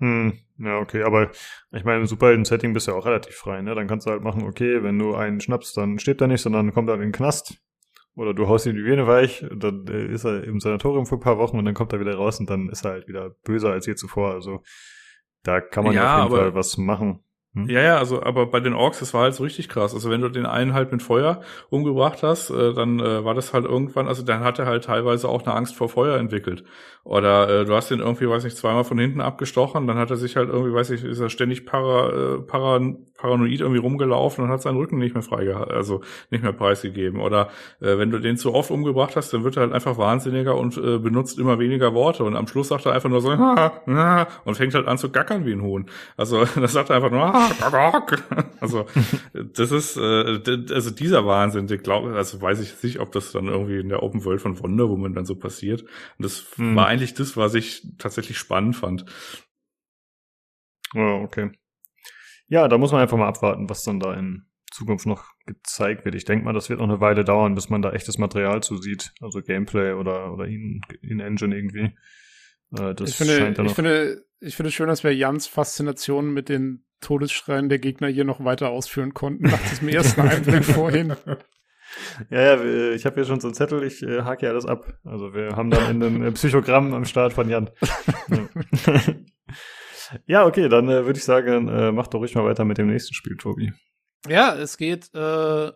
Hm, 0.01 0.39
ja, 0.59 0.79
okay, 0.79 1.03
aber 1.03 1.31
ich 1.73 1.85
meine, 1.85 2.01
im 2.01 2.07
Superhelden-Setting 2.07 2.73
bist 2.73 2.87
du 2.87 2.93
ja 2.93 2.97
auch 2.97 3.07
relativ 3.07 3.35
frei, 3.35 3.63
ne? 3.63 3.75
Dann 3.75 3.87
kannst 3.87 4.07
du 4.07 4.11
halt 4.11 4.23
machen, 4.23 4.43
okay, 4.43 4.83
wenn 4.83 4.99
du 4.99 5.15
einen 5.15 5.41
schnappst, 5.41 5.77
dann 5.77 5.99
stirbt 5.99 6.21
er 6.21 6.27
nicht, 6.27 6.43
sondern 6.43 6.73
kommt 6.73 6.89
er 6.89 6.97
in 6.97 7.01
den 7.01 7.13
Knast. 7.13 7.61
Oder 8.17 8.33
du 8.33 8.47
haust 8.47 8.67
ihm 8.67 8.77
die 8.77 8.85
Vene 8.85 9.07
weich, 9.07 9.45
dann 9.51 9.87
äh, 9.89 10.07
ist 10.07 10.25
er 10.25 10.45
im 10.45 10.61
Sanatorium 10.61 11.07
für 11.07 11.17
ein 11.17 11.21
paar 11.21 11.39
Wochen 11.39 11.59
und 11.59 11.65
dann 11.65 11.75
kommt 11.75 11.93
er 11.93 12.01
wieder 12.01 12.15
raus 12.15 12.39
und 12.39 12.49
dann 12.49 12.69
ist 12.69 12.85
er 12.85 12.93
halt 12.93 13.09
wieder 13.09 13.31
böser 13.43 13.73
als 13.73 13.87
je 13.87 13.97
zuvor. 13.97 14.33
Also 14.33 14.63
da 15.43 15.61
kann 15.61 15.85
man 15.85 15.95
ja, 15.95 16.25
auf 16.25 16.31
jeden 16.31 16.41
Fall 16.41 16.55
was 16.55 16.77
machen. 16.77 17.24
Hm? 17.55 17.69
Ja, 17.69 17.81
ja, 17.81 17.99
also 17.99 18.23
aber 18.23 18.47
bei 18.47 18.61
den 18.61 18.75
Orks, 18.75 18.99
das 18.99 19.15
war 19.15 19.23
halt 19.23 19.35
so 19.35 19.45
richtig 19.45 19.69
krass. 19.69 19.95
Also 19.95 20.11
wenn 20.11 20.21
du 20.21 20.29
den 20.29 20.45
einen 20.45 20.75
halt 20.75 20.91
mit 20.91 21.03
Feuer 21.03 21.41
umgebracht 21.71 22.23
hast, 22.23 22.51
äh, 22.51 22.75
dann 22.75 22.99
äh, 22.99 23.25
war 23.25 23.35
das 23.35 23.53
halt 23.53 23.65
irgendwann, 23.65 24.09
also 24.09 24.25
dann 24.25 24.43
hat 24.43 24.59
er 24.59 24.67
halt 24.67 24.85
teilweise 24.85 25.29
auch 25.29 25.45
eine 25.45 25.55
Angst 25.55 25.77
vor 25.77 25.89
Feuer 25.89 26.17
entwickelt. 26.19 26.65
Oder 27.05 27.61
äh, 27.61 27.65
du 27.65 27.75
hast 27.75 27.91
den 27.91 28.01
irgendwie, 28.01 28.29
weiß 28.29 28.45
nicht, 28.45 28.57
zweimal 28.57 28.83
von 28.85 28.99
hinten 28.99 29.21
abgestochen, 29.21 29.87
dann 29.87 29.99
hat 29.99 30.11
er 30.11 30.17
sich 30.17 30.37
halt 30.37 30.49
irgendwie, 30.49 30.73
weiß 30.73 30.91
ich, 30.91 31.05
ist 31.05 31.21
er 31.21 31.29
ständig 31.29 31.67
para, 31.67 32.09
äh, 32.09 32.39
para, 32.41 32.81
paranoid 33.19 33.61
irgendwie 33.61 33.81
rumgelaufen 33.81 34.43
und 34.43 34.51
hat 34.51 34.63
seinen 34.63 34.79
Rücken 34.79 34.99
nicht 34.99 35.15
mehr 35.15 35.23
frei 35.23 35.45
gehabt, 35.45 35.71
also 35.71 36.01
nicht 36.31 36.43
mehr 36.43 36.53
preisgegeben. 36.53 37.21
Oder 37.21 37.51
äh, 37.81 37.99
wenn 37.99 38.11
du 38.11 38.19
den 38.21 38.37
zu 38.37 38.55
oft 38.55 38.71
umgebracht 38.71 39.17
hast, 39.17 39.33
dann 39.33 39.45
wird 39.45 39.57
er 39.57 39.65
halt 39.65 39.73
einfach 39.75 39.99
wahnsinniger 39.99 40.57
und 40.57 40.77
äh, 40.79 40.99
benutzt 40.99 41.39
immer 41.39 41.59
weniger 41.59 41.95
Worte. 41.95 42.25
Und 42.25 42.37
am 42.37 42.47
Schluss 42.47 42.69
sagt 42.69 42.87
er 42.87 42.93
einfach 42.93 43.11
nur 43.11 43.21
so 43.21 43.31
und 44.45 44.55
fängt 44.57 44.75
halt 44.75 44.89
an 44.89 44.99
zu 44.99 45.11
gackern 45.11 45.45
wie 45.45 45.53
ein 45.53 45.63
Huhn. 45.63 45.87
Also 46.17 46.45
das 46.57 46.73
sagt 46.73 46.91
er 46.91 46.97
einfach 46.97 47.11
nur 47.11 47.35
also 48.61 48.87
das 49.33 49.71
ist 49.71 49.97
äh, 49.97 50.41
also 50.73 50.91
dieser 50.91 51.27
Wahnsinn, 51.27 51.69
ich 51.71 51.83
glaube, 51.83 52.15
also 52.15 52.41
weiß 52.41 52.61
ich 52.61 52.83
nicht, 52.83 53.01
ob 53.01 53.13
das 53.13 53.33
dann 53.33 53.47
irgendwie 53.47 53.81
in 53.81 53.89
der 53.89 54.03
Open 54.03 54.25
World 54.25 54.41
von 54.41 54.59
Wonder 54.61 54.89
Woman 54.89 55.15
dann 55.15 55.27
so 55.27 55.37
passiert. 55.37 55.83
Und 55.83 55.91
das 56.19 56.47
hm. 56.57 56.77
war 56.77 56.87
eigentlich 56.87 57.15
das, 57.15 57.37
was 57.37 57.55
ich 57.55 57.87
tatsächlich 57.99 58.39
spannend 58.39 58.77
fand. 58.77 59.05
Oh, 60.95 61.21
okay. 61.25 61.51
Ja, 62.49 62.69
da 62.69 62.79
muss 62.79 62.93
man 62.93 63.01
einfach 63.01 63.17
mal 63.17 63.29
abwarten, 63.29 63.69
was 63.69 63.83
dann 63.83 64.01
da 64.01 64.15
in 64.15 64.47
Zukunft 64.71 65.07
noch 65.07 65.25
gezeigt 65.47 66.05
wird. 66.05 66.15
Ich 66.15 66.25
denke 66.25 66.45
mal, 66.45 66.53
das 66.53 66.69
wird 66.69 66.81
noch 66.81 66.89
eine 66.89 67.01
Weile 67.01 67.25
dauern, 67.25 67.55
bis 67.55 67.71
man 67.71 67.83
da 67.83 67.93
echtes 67.93 68.19
Material 68.19 68.63
zusieht, 68.63 69.13
also 69.21 69.41
Gameplay 69.41 69.93
oder 69.93 70.33
oder 70.33 70.47
in, 70.47 70.81
in 71.01 71.21
Engine 71.21 71.57
irgendwie. 71.57 71.95
Äh, 72.77 72.95
das 72.95 73.11
ich 73.11 73.17
finde, 73.17 73.65
ich 73.65 73.75
finde, 73.75 74.25
ich 74.41 74.57
finde 74.57 74.73
schön, 74.73 74.89
dass 74.89 75.05
wir 75.05 75.15
Jans 75.15 75.47
Faszination 75.47 76.33
mit 76.33 76.49
den 76.49 76.85
Todesschreien 77.05 77.69
der 77.69 77.79
Gegner 77.79 78.09
hier 78.09 78.25
noch 78.25 78.45
weiter 78.45 78.71
ausführen 78.71 79.15
konnten, 79.15 79.45
nach 79.45 79.63
diesem 79.71 79.89
ersten 79.89 80.23
Einblick 80.23 80.65
vorhin. 80.65 81.15
Ja, 82.31 82.57
ja, 82.57 82.93
ich 82.93 83.07
habe 83.07 83.17
hier 83.17 83.25
schon 83.25 83.41
so 83.41 83.49
einen 83.49 83.55
Zettel, 83.55 83.83
ich 83.85 84.03
äh, 84.03 84.23
hake 84.23 84.47
ja 84.47 84.53
alles 84.53 84.67
ab. 84.67 84.99
Also 85.05 85.35
wir 85.35 85.57
haben 85.57 85.71
dann 85.71 86.03
ein 86.03 86.23
äh, 86.25 86.33
Psychogramm 86.33 86.93
am 86.93 87.05
Start 87.05 87.33
von 87.33 87.49
Jan. 87.49 87.71
ja, 90.27 90.45
okay, 90.45 90.69
dann 90.69 90.89
äh, 90.89 91.05
würde 91.05 91.19
ich 91.19 91.25
sagen, 91.25 91.69
äh, 91.69 91.93
mach 91.93 92.09
doch 92.09 92.19
ruhig 92.19 92.35
mal 92.35 92.45
weiter 92.45 92.65
mit 92.65 92.79
dem 92.79 92.89
nächsten 92.89 93.15
Spiel, 93.15 93.37
Tobi. 93.37 93.73
Ja, 94.27 94.55
es 94.55 94.77
geht 94.77 95.15
äh, 95.15 95.71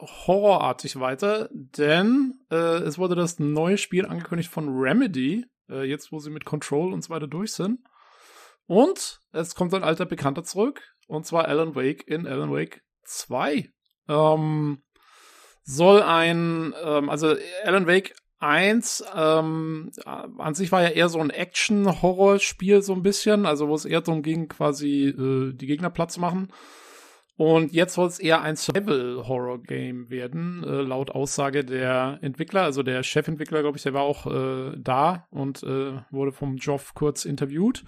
horrorartig 0.00 0.98
weiter, 0.98 1.48
denn 1.52 2.40
äh, 2.50 2.80
es 2.82 2.98
wurde 2.98 3.14
das 3.14 3.38
neue 3.38 3.78
Spiel 3.78 4.06
angekündigt 4.06 4.50
von 4.50 4.68
Remedy, 4.68 5.46
äh, 5.70 5.84
jetzt 5.84 6.12
wo 6.12 6.18
sie 6.18 6.30
mit 6.30 6.44
Control 6.44 6.92
und 6.92 7.02
so 7.02 7.10
weiter 7.10 7.28
durch 7.28 7.52
sind. 7.52 7.80
Und 8.66 9.21
es 9.32 9.54
kommt 9.54 9.74
ein 9.74 9.84
alter 9.84 10.06
Bekannter 10.06 10.44
zurück, 10.44 10.82
und 11.06 11.26
zwar 11.26 11.46
Alan 11.46 11.74
Wake 11.74 12.06
in 12.06 12.26
Alan 12.26 12.52
Wake 12.52 12.82
2. 13.04 13.68
Ähm, 14.08 14.82
soll 15.64 16.02
ein, 16.02 16.74
ähm, 16.84 17.08
also 17.08 17.34
Alan 17.64 17.86
Wake 17.86 18.14
1 18.42 19.04
ähm, 19.14 19.90
an 20.04 20.54
sich 20.54 20.72
war 20.72 20.82
ja 20.82 20.88
eher 20.88 21.08
so 21.08 21.20
ein 21.20 21.30
Action-Horror-Spiel 21.30 22.82
so 22.82 22.92
ein 22.92 23.02
bisschen, 23.02 23.46
also 23.46 23.68
wo 23.68 23.74
es 23.74 23.84
eher 23.84 24.00
darum 24.00 24.22
ging, 24.22 24.48
quasi 24.48 25.06
äh, 25.06 25.52
die 25.54 25.66
Gegner 25.66 25.90
Platz 25.90 26.18
machen. 26.18 26.48
Und 27.36 27.72
jetzt 27.72 27.94
soll 27.94 28.08
es 28.08 28.18
eher 28.18 28.42
ein 28.42 28.56
Survival-Horror-Game 28.56 30.10
werden, 30.10 30.64
äh, 30.64 30.82
laut 30.82 31.12
Aussage 31.12 31.64
der 31.64 32.18
Entwickler. 32.20 32.62
Also 32.62 32.82
der 32.82 33.02
Chefentwickler, 33.02 33.62
glaube 33.62 33.76
ich, 33.76 33.84
der 33.84 33.94
war 33.94 34.02
auch 34.02 34.26
äh, 34.26 34.76
da 34.76 35.26
und 35.30 35.62
äh, 35.62 36.00
wurde 36.10 36.32
vom 36.32 36.56
Joff 36.56 36.94
kurz 36.94 37.24
interviewt. 37.24 37.84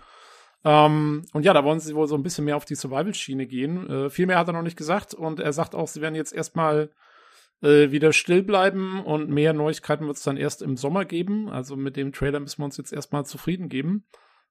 Ähm, 0.65 1.25
und 1.33 1.45
ja, 1.45 1.53
da 1.53 1.63
wollen 1.65 1.81
sie 1.81 1.95
wohl 1.95 2.07
so 2.07 2.15
ein 2.15 2.23
bisschen 2.23 2.45
mehr 2.47 2.57
auf 2.57 2.65
die 2.65 2.75
Survival-Schiene 2.75 3.47
gehen. 3.47 3.89
Äh, 3.89 4.11
viel 4.11 4.27
mehr 4.27 4.39
hat 4.39 4.49
er 4.49 4.55
noch 4.55 4.63
nicht 4.63 4.79
gesagt 4.79 5.15
und 5.15 5.41
er 5.41 5.53
sagt 5.53 5.75
auch, 5.75 5.89
sie 5.89 6.01
werden 6.01 6.15
jetzt 6.15 6.33
erstmal 6.33 6.91
äh, 7.63 7.91
wieder 7.91 8.13
still 8.13 8.43
bleiben 8.43 9.03
und 9.05 9.29
mehr 9.29 9.53
Neuigkeiten 9.53 10.07
wird 10.07 10.17
es 10.17 10.23
dann 10.23 10.37
erst 10.37 10.63
im 10.63 10.77
Sommer 10.77 11.05
geben. 11.05 11.51
Also 11.51 11.77
mit 11.77 11.97
dem 11.97 12.13
Trailer 12.13 12.41
müssen 12.41 12.61
wir 12.61 12.65
uns 12.67 12.79
jetzt 12.79 12.93
erstmal 12.93 13.27
zufrieden 13.27 13.69
geben. 13.69 14.07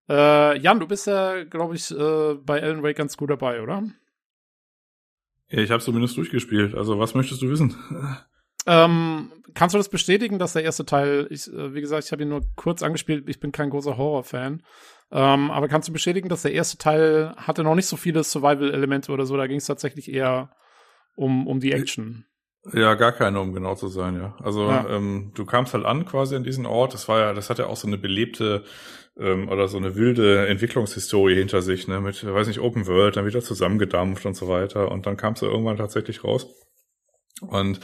Äh, 0.08 0.60
Jan, 0.60 0.80
du 0.80 0.88
bist 0.88 1.08
ja, 1.08 1.44
glaube 1.46 1.76
ich, 1.76 1.90
äh, 1.92 2.36
bei 2.36 2.62
Alan 2.62 2.84
Wake 2.84 2.98
ganz 2.98 3.18
gut 3.18 3.30
dabei, 3.30 3.62
oder? 3.62 3.84
Ja, 5.50 5.60
ich 5.60 5.72
habe 5.72 5.84
zumindest 5.84 6.18
durchgespielt. 6.18 6.76
Also 6.76 7.00
was 7.00 7.16
möchtest 7.16 7.42
du 7.42 7.50
wissen? 7.50 7.76
Ähm, 8.66 9.32
kannst 9.54 9.74
du 9.74 9.78
das 9.78 9.90
bestätigen, 9.90 10.40
dass 10.40 10.54
der 10.54 10.64
erste 10.64 10.86
Teil, 10.86 11.28
ich, 11.30 11.52
äh, 11.52 11.74
wie 11.74 11.82
gesagt, 11.82 12.06
ich 12.06 12.12
habe 12.12 12.24
ihn 12.24 12.30
nur 12.30 12.44
kurz 12.56 12.82
angespielt, 12.82 13.28
ich 13.28 13.40
bin 13.40 13.52
kein 13.52 13.70
großer 13.70 13.98
Horror-Fan, 13.98 14.64
ähm, 15.14 15.52
aber 15.52 15.68
kannst 15.68 15.88
du 15.88 15.94
bestätigen, 15.94 16.28
dass 16.28 16.42
der 16.42 16.54
erste 16.54 16.78
Teil 16.78 17.34
hatte 17.38 17.64
noch 17.64 17.76
nicht 17.76 17.86
so 17.86 17.96
viele 17.96 18.24
Survival-Elemente 18.24 19.12
oder 19.12 19.28
so, 19.28 19.38
da 19.38 19.46
ging 19.46 19.58
es 19.58 19.66
tatsächlich 19.66 20.12
eher 20.12 20.50
um, 21.16 21.46
um 21.46 21.60
die 21.60 21.72
Action? 21.72 22.26
Ja, 22.74 22.96
gar 22.96 23.12
keine, 23.12 23.40
um 23.40 23.54
genau 23.54 23.76
zu 23.76 23.90
sein, 23.90 24.16
ja. 24.16 24.36
Also 24.42 24.68
ja. 24.70 24.88
Ähm, 24.90 25.32
du 25.36 25.46
kamst 25.46 25.74
halt 25.74 25.86
an 25.86 26.06
quasi 26.06 26.36
an 26.36 26.44
diesen 26.44 26.66
Ort, 26.66 26.94
das 26.94 27.08
war 27.08 27.20
ja, 27.20 27.34
das 27.34 27.50
hat 27.50 27.60
ja 27.60 27.68
auch 27.68 27.76
so 27.76 27.88
eine 27.88 27.98
belebte 27.98 28.64
ähm, 29.18 29.50
oder 29.50 29.68
so 29.68 29.78
eine 29.78 29.96
wilde 29.96 30.48
Entwicklungshistorie 30.48 31.36
hinter 31.36 31.62
sich, 31.62 31.88
ne, 31.88 32.02
mit, 32.02 32.26
weiß 32.26 32.48
nicht, 32.48 32.62
Open 32.62 32.88
World, 32.88 33.18
dann 33.18 33.26
wieder 33.28 33.42
zusammengedampft 33.42 34.26
und 34.26 34.36
so 34.36 34.48
weiter 34.48 34.92
und 34.92 35.06
dann 35.06 35.18
kamst 35.18 35.42
du 35.42 35.46
irgendwann 35.46 35.78
tatsächlich 35.78 36.24
raus. 36.24 36.48
Und 37.42 37.82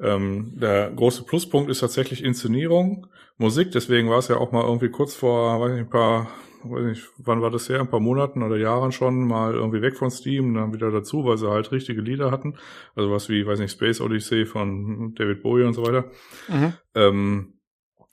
ähm, 0.00 0.54
der 0.56 0.90
große 0.90 1.24
Pluspunkt 1.24 1.70
ist 1.70 1.80
tatsächlich 1.80 2.24
Inszenierung, 2.24 3.06
Musik, 3.36 3.70
deswegen 3.72 4.10
war 4.10 4.18
es 4.18 4.28
ja 4.28 4.38
auch 4.38 4.52
mal 4.52 4.64
irgendwie 4.64 4.88
kurz 4.88 5.14
vor, 5.14 5.60
weiß 5.60 5.72
nicht, 5.72 5.80
ein 5.80 5.90
paar, 5.90 6.28
weiß 6.64 6.84
nicht, 6.84 7.08
wann 7.18 7.42
war 7.42 7.50
das 7.50 7.68
her, 7.68 7.80
ein 7.80 7.90
paar 7.90 8.00
Monaten 8.00 8.42
oder 8.42 8.56
Jahren 8.56 8.92
schon 8.92 9.26
mal 9.26 9.54
irgendwie 9.54 9.82
weg 9.82 9.96
von 9.96 10.10
Steam, 10.10 10.54
dann 10.54 10.72
wieder 10.72 10.90
dazu, 10.90 11.24
weil 11.24 11.38
sie 11.38 11.50
halt 11.50 11.72
richtige 11.72 12.00
Lieder 12.00 12.30
hatten. 12.30 12.56
Also 12.94 13.10
was 13.10 13.28
wie, 13.28 13.46
weiß 13.46 13.58
nicht, 13.58 13.72
Space 13.72 14.00
Odyssey 14.00 14.46
von 14.46 15.14
David 15.14 15.42
Bowie 15.42 15.64
und 15.64 15.74
so 15.74 15.86
weiter. 15.86 16.10
Mhm. 16.48 16.72
Ähm, 16.94 17.54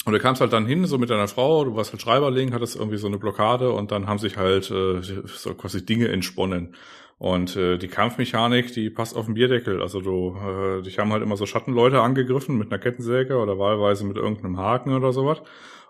und 0.03 0.13
du 0.13 0.19
kamst 0.19 0.41
halt 0.41 0.51
dann 0.51 0.65
hin, 0.65 0.85
so 0.85 0.97
mit 0.97 1.11
deiner 1.11 1.27
Frau, 1.27 1.63
du 1.63 1.75
warst 1.75 1.91
halt 1.91 2.01
Schreiberling, 2.01 2.53
hattest 2.53 2.75
irgendwie 2.75 2.97
so 2.97 3.07
eine 3.07 3.19
Blockade 3.19 3.71
und 3.71 3.91
dann 3.91 4.07
haben 4.07 4.17
sich 4.17 4.35
halt 4.35 4.71
äh, 4.71 5.01
so 5.01 5.53
quasi 5.53 5.85
Dinge 5.85 6.07
entsponnen. 6.07 6.75
Und 7.21 7.55
äh, 7.55 7.77
die 7.77 7.87
Kampfmechanik, 7.87 8.73
die 8.73 8.89
passt 8.89 9.15
auf 9.15 9.25
den 9.25 9.35
Bierdeckel. 9.35 9.79
Also 9.79 10.01
du, 10.01 10.35
äh, 10.37 10.81
dich 10.81 10.97
haben 10.97 11.11
halt 11.11 11.21
immer 11.21 11.37
so 11.37 11.45
Schattenleute 11.45 12.01
angegriffen 12.01 12.57
mit 12.57 12.71
einer 12.71 12.81
Kettensäge 12.81 13.37
oder 13.37 13.59
wahlweise 13.59 14.05
mit 14.05 14.17
irgendeinem 14.17 14.57
Haken 14.57 14.95
oder 14.95 15.13
sowas. 15.13 15.39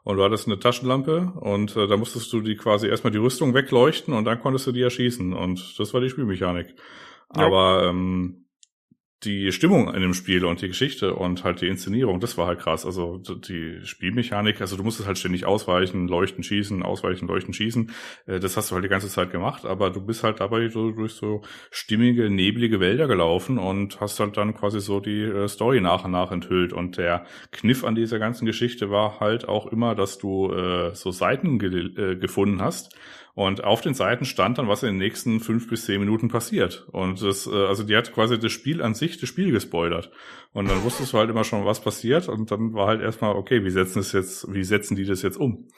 Und 0.03 0.17
du 0.17 0.23
hattest 0.25 0.47
eine 0.47 0.59
Taschenlampe 0.59 1.31
und 1.39 1.73
äh, 1.77 1.87
da 1.87 1.95
musstest 1.95 2.33
du 2.33 2.41
die 2.41 2.57
quasi 2.57 2.89
erstmal 2.89 3.11
die 3.11 3.17
Rüstung 3.17 3.53
wegleuchten 3.53 4.13
und 4.13 4.25
dann 4.25 4.41
konntest 4.41 4.67
du 4.67 4.73
die 4.73 4.81
erschießen. 4.81 5.31
Und 5.31 5.79
das 5.79 5.93
war 5.93 6.01
die 6.01 6.09
Spielmechanik. 6.09 6.75
Ja. 7.33 7.45
Aber 7.45 7.85
ähm, 7.85 8.40
die 9.23 9.51
Stimmung 9.51 9.93
in 9.93 10.01
dem 10.01 10.15
Spiel 10.15 10.45
und 10.45 10.61
die 10.61 10.67
Geschichte 10.67 11.13
und 11.13 11.43
halt 11.43 11.61
die 11.61 11.67
Inszenierung, 11.67 12.19
das 12.19 12.39
war 12.39 12.47
halt 12.47 12.59
krass. 12.59 12.87
Also 12.87 13.17
die 13.19 13.79
Spielmechanik, 13.83 14.61
also 14.61 14.77
du 14.77 14.83
musstest 14.83 15.07
halt 15.07 15.19
ständig 15.19 15.45
ausweichen, 15.45 16.07
leuchten, 16.07 16.43
schießen, 16.43 16.81
ausweichen, 16.81 17.27
leuchten, 17.27 17.53
schießen. 17.53 17.91
Äh, 18.25 18.39
das 18.39 18.57
hast 18.57 18.71
du 18.71 18.75
halt 18.75 18.83
die 18.83 18.89
ganze 18.89 19.09
Zeit 19.09 19.31
gemacht, 19.31 19.65
aber 19.65 19.91
du 19.91 20.01
bist 20.01 20.23
halt 20.23 20.39
dabei 20.39 20.69
so 20.69 20.91
durch 20.91 21.13
so 21.13 21.43
stimmige, 21.69 22.31
neblige 22.31 22.79
Wälder 22.79 23.07
gelaufen 23.07 23.59
und 23.59 24.01
hast 24.01 24.19
halt 24.19 24.37
dann 24.37 24.55
quasi 24.55 24.79
so 24.79 24.99
die 24.99 25.21
äh, 25.21 25.47
Story 25.47 25.81
nach 25.81 26.03
und 26.03 26.11
nach 26.11 26.31
enthüllt. 26.31 26.73
Und 26.73 26.97
der 26.97 27.25
Kniff 27.51 27.83
an 27.83 27.93
dieser 27.93 28.17
ganzen 28.17 28.47
Geschichte 28.47 28.89
war 28.89 29.19
halt 29.19 29.47
auch 29.47 29.67
immer, 29.67 29.93
dass 29.93 30.17
du 30.17 30.51
äh, 30.51 30.95
so 30.95 31.11
Seiten 31.11 31.59
ge 31.59 31.71
gefunden 32.15 32.61
hast, 32.61 32.95
und 33.33 33.63
auf 33.63 33.81
den 33.81 33.93
Seiten 33.93 34.25
stand 34.25 34.57
dann, 34.57 34.67
was 34.67 34.83
in 34.83 34.89
den 34.89 34.97
nächsten 34.97 35.39
fünf 35.39 35.69
bis 35.69 35.85
zehn 35.85 35.99
Minuten 35.99 36.27
passiert. 36.27 36.87
Und 36.91 37.21
das, 37.21 37.47
äh, 37.47 37.65
also 37.67 37.83
die 37.83 37.95
hat 37.95 38.13
quasi 38.13 38.37
das 38.37 38.51
Spiel 38.51 38.81
an 38.81 38.93
sich, 38.93 39.19
das 39.19 39.29
Spiel 39.29 39.51
gespoilert. 39.51 40.11
Und 40.53 40.69
dann 40.69 40.83
wusstest 40.83 41.13
du 41.13 41.17
halt 41.17 41.29
immer 41.29 41.43
schon, 41.43 41.65
was 41.65 41.81
passiert. 41.81 42.27
Und 42.27 42.51
dann 42.51 42.73
war 42.73 42.87
halt 42.87 43.01
erstmal, 43.01 43.35
okay, 43.35 43.63
wie 43.63 43.69
setzen 43.69 43.99
es 43.99 44.11
jetzt, 44.11 44.53
wie 44.53 44.63
setzen 44.63 44.95
die 44.95 45.05
das 45.05 45.21
jetzt 45.21 45.37
um? 45.37 45.69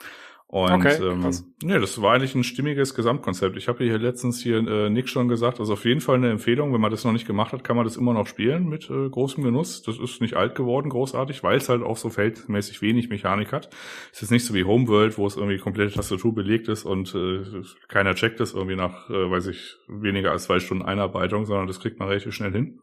Und 0.54 0.70
okay, 0.70 1.02
ähm, 1.02 1.28
nee, 1.64 1.80
das 1.80 2.00
war 2.00 2.14
eigentlich 2.14 2.36
ein 2.36 2.44
stimmiges 2.44 2.94
Gesamtkonzept. 2.94 3.56
Ich 3.56 3.66
habe 3.66 3.82
hier 3.82 3.98
letztens 3.98 4.40
hier 4.40 4.58
äh, 4.58 4.88
Nick 4.88 5.08
schon 5.08 5.26
gesagt, 5.26 5.58
also 5.58 5.72
auf 5.72 5.84
jeden 5.84 6.00
Fall 6.00 6.14
eine 6.14 6.30
Empfehlung, 6.30 6.72
wenn 6.72 6.80
man 6.80 6.92
das 6.92 7.02
noch 7.02 7.10
nicht 7.10 7.26
gemacht 7.26 7.52
hat, 7.52 7.64
kann 7.64 7.74
man 7.74 7.84
das 7.84 7.96
immer 7.96 8.12
noch 8.12 8.28
spielen 8.28 8.68
mit 8.68 8.88
äh, 8.88 9.08
großem 9.08 9.42
Genuss. 9.42 9.82
Das 9.82 9.98
ist 9.98 10.20
nicht 10.20 10.34
alt 10.34 10.54
geworden, 10.54 10.90
großartig, 10.90 11.42
weil 11.42 11.56
es 11.56 11.68
halt 11.68 11.82
auch 11.82 11.96
so 11.96 12.08
feldmäßig 12.08 12.82
wenig 12.82 13.08
Mechanik 13.08 13.52
hat. 13.52 13.68
Es 14.12 14.22
ist 14.22 14.30
nicht 14.30 14.46
so 14.46 14.54
wie 14.54 14.62
Homeworld, 14.62 15.18
wo 15.18 15.26
es 15.26 15.36
irgendwie 15.36 15.58
komplette 15.58 15.94
Tastatur 15.94 16.32
belegt 16.32 16.68
ist 16.68 16.84
und 16.84 17.12
äh, 17.16 17.42
keiner 17.88 18.14
checkt 18.14 18.38
es 18.38 18.54
irgendwie 18.54 18.76
nach, 18.76 19.10
äh, 19.10 19.28
weiß 19.28 19.48
ich, 19.48 19.74
weniger 19.88 20.30
als 20.30 20.44
zwei 20.44 20.60
Stunden 20.60 20.84
Einarbeitung, 20.84 21.46
sondern 21.46 21.66
das 21.66 21.80
kriegt 21.80 21.98
man 21.98 22.06
relativ 22.06 22.32
schnell 22.32 22.52
hin. 22.52 22.78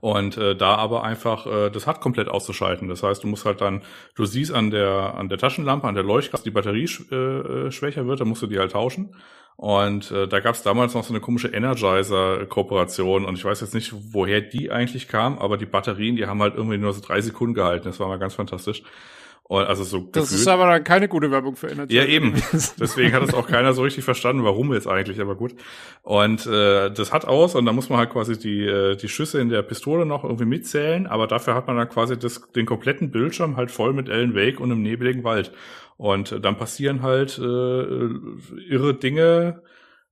Und 0.00 0.36
äh, 0.36 0.56
da 0.56 0.74
aber 0.76 1.04
einfach 1.04 1.46
äh, 1.46 1.70
das 1.70 1.86
hat 1.86 2.00
komplett 2.00 2.28
auszuschalten. 2.28 2.88
Das 2.88 3.02
heißt, 3.02 3.22
du 3.22 3.28
musst 3.28 3.44
halt 3.44 3.60
dann, 3.60 3.82
du 4.14 4.24
siehst 4.24 4.52
an 4.52 4.70
der 4.70 5.14
an 5.16 5.28
der 5.28 5.38
Taschenlampe, 5.38 5.86
an 5.86 5.94
der 5.94 6.04
Leuchtkraft, 6.04 6.44
die 6.44 6.50
Batterie 6.50 6.88
äh, 7.10 7.14
äh, 7.14 7.70
schwächer 7.70 8.06
wird, 8.06 8.20
dann 8.20 8.28
musst 8.28 8.42
du 8.42 8.46
die 8.46 8.58
halt 8.58 8.72
tauschen. 8.72 9.14
Und 9.56 10.10
äh, 10.10 10.26
da 10.26 10.40
gab 10.40 10.56
es 10.56 10.62
damals 10.62 10.94
noch 10.94 11.04
so 11.04 11.12
eine 11.12 11.20
komische 11.20 11.48
Energizer-Kooperation 11.48 13.24
und 13.24 13.38
ich 13.38 13.44
weiß 13.44 13.60
jetzt 13.60 13.74
nicht, 13.74 13.94
woher 14.12 14.40
die 14.40 14.72
eigentlich 14.72 15.06
kam, 15.06 15.38
aber 15.38 15.56
die 15.56 15.66
Batterien, 15.66 16.16
die 16.16 16.26
haben 16.26 16.42
halt 16.42 16.56
irgendwie 16.56 16.76
nur 16.76 16.92
so 16.92 17.00
drei 17.00 17.20
Sekunden 17.20 17.54
gehalten. 17.54 17.84
Das 17.84 18.00
war 18.00 18.08
mal 18.08 18.18
ganz 18.18 18.34
fantastisch. 18.34 18.82
Und 19.46 19.64
also 19.64 19.84
so 19.84 19.98
das 19.98 20.24
gefühlt. 20.24 20.40
ist 20.40 20.48
aber 20.48 20.66
dann 20.66 20.84
keine 20.84 21.06
gute 21.06 21.30
Werbung 21.30 21.54
für 21.54 21.68
Energy. 21.68 21.94
Ja, 21.94 22.04
eben. 22.04 22.32
Deswegen 22.80 23.12
hat 23.12 23.22
es 23.24 23.34
auch 23.34 23.46
keiner 23.46 23.74
so 23.74 23.82
richtig 23.82 24.02
verstanden, 24.02 24.42
warum 24.42 24.72
jetzt 24.72 24.88
eigentlich, 24.88 25.20
aber 25.20 25.34
gut. 25.34 25.54
Und 26.02 26.46
äh, 26.46 26.90
das 26.90 27.12
hat 27.12 27.26
aus 27.26 27.54
und 27.54 27.66
da 27.66 27.72
muss 27.72 27.90
man 27.90 27.98
halt 27.98 28.10
quasi 28.10 28.38
die, 28.38 28.64
äh, 28.64 28.96
die 28.96 29.08
Schüsse 29.08 29.40
in 29.42 29.50
der 29.50 29.62
Pistole 29.62 30.06
noch 30.06 30.24
irgendwie 30.24 30.46
mitzählen, 30.46 31.06
aber 31.06 31.26
dafür 31.26 31.54
hat 31.54 31.66
man 31.66 31.76
dann 31.76 31.90
quasi 31.90 32.18
das, 32.18 32.50
den 32.52 32.64
kompletten 32.64 33.10
Bildschirm 33.10 33.56
halt 33.58 33.70
voll 33.70 33.92
mit 33.92 34.08
Alan 34.08 34.34
Wake 34.34 34.60
und 34.60 34.72
einem 34.72 34.82
nebligen 34.82 35.24
Wald. 35.24 35.52
Und 35.98 36.32
äh, 36.32 36.40
dann 36.40 36.56
passieren 36.56 37.02
halt 37.02 37.38
äh, 37.38 37.42
irre 37.42 38.94
Dinge, 38.94 39.62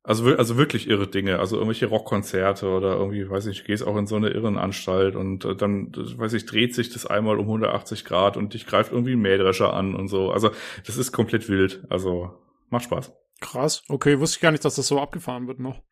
also, 0.04 0.36
also 0.36 0.56
wirklich 0.56 0.88
irre 0.88 1.06
Dinge, 1.06 1.38
also 1.38 1.56
irgendwelche 1.56 1.86
Rockkonzerte 1.86 2.68
oder 2.68 2.96
irgendwie, 2.96 3.28
weiß 3.28 3.46
ich, 3.46 3.64
gehst 3.64 3.86
auch 3.86 3.96
in 3.96 4.06
so 4.08 4.16
eine 4.16 4.30
Irrenanstalt 4.30 5.14
und 5.14 5.44
äh, 5.44 5.54
dann, 5.54 5.92
weiß 5.94 6.32
ich, 6.32 6.44
dreht 6.44 6.74
sich 6.74 6.90
das 6.90 7.06
einmal 7.06 7.38
um 7.38 7.46
180 7.46 8.04
Grad 8.04 8.36
und 8.36 8.54
dich 8.54 8.66
greift 8.66 8.90
irgendwie 8.90 9.12
ein 9.12 9.20
Mähdrescher 9.20 9.72
an 9.72 9.94
und 9.94 10.08
so. 10.08 10.32
Also 10.32 10.50
das 10.86 10.96
ist 10.96 11.12
komplett 11.12 11.48
wild. 11.48 11.84
Also 11.88 12.32
macht 12.68 12.84
Spaß. 12.84 13.12
Krass. 13.40 13.84
Okay, 13.88 14.18
wusste 14.18 14.38
ich 14.38 14.40
gar 14.40 14.50
nicht, 14.50 14.64
dass 14.64 14.74
das 14.74 14.88
so 14.88 15.00
abgefahren 15.00 15.46
wird 15.46 15.60
noch. 15.60 15.82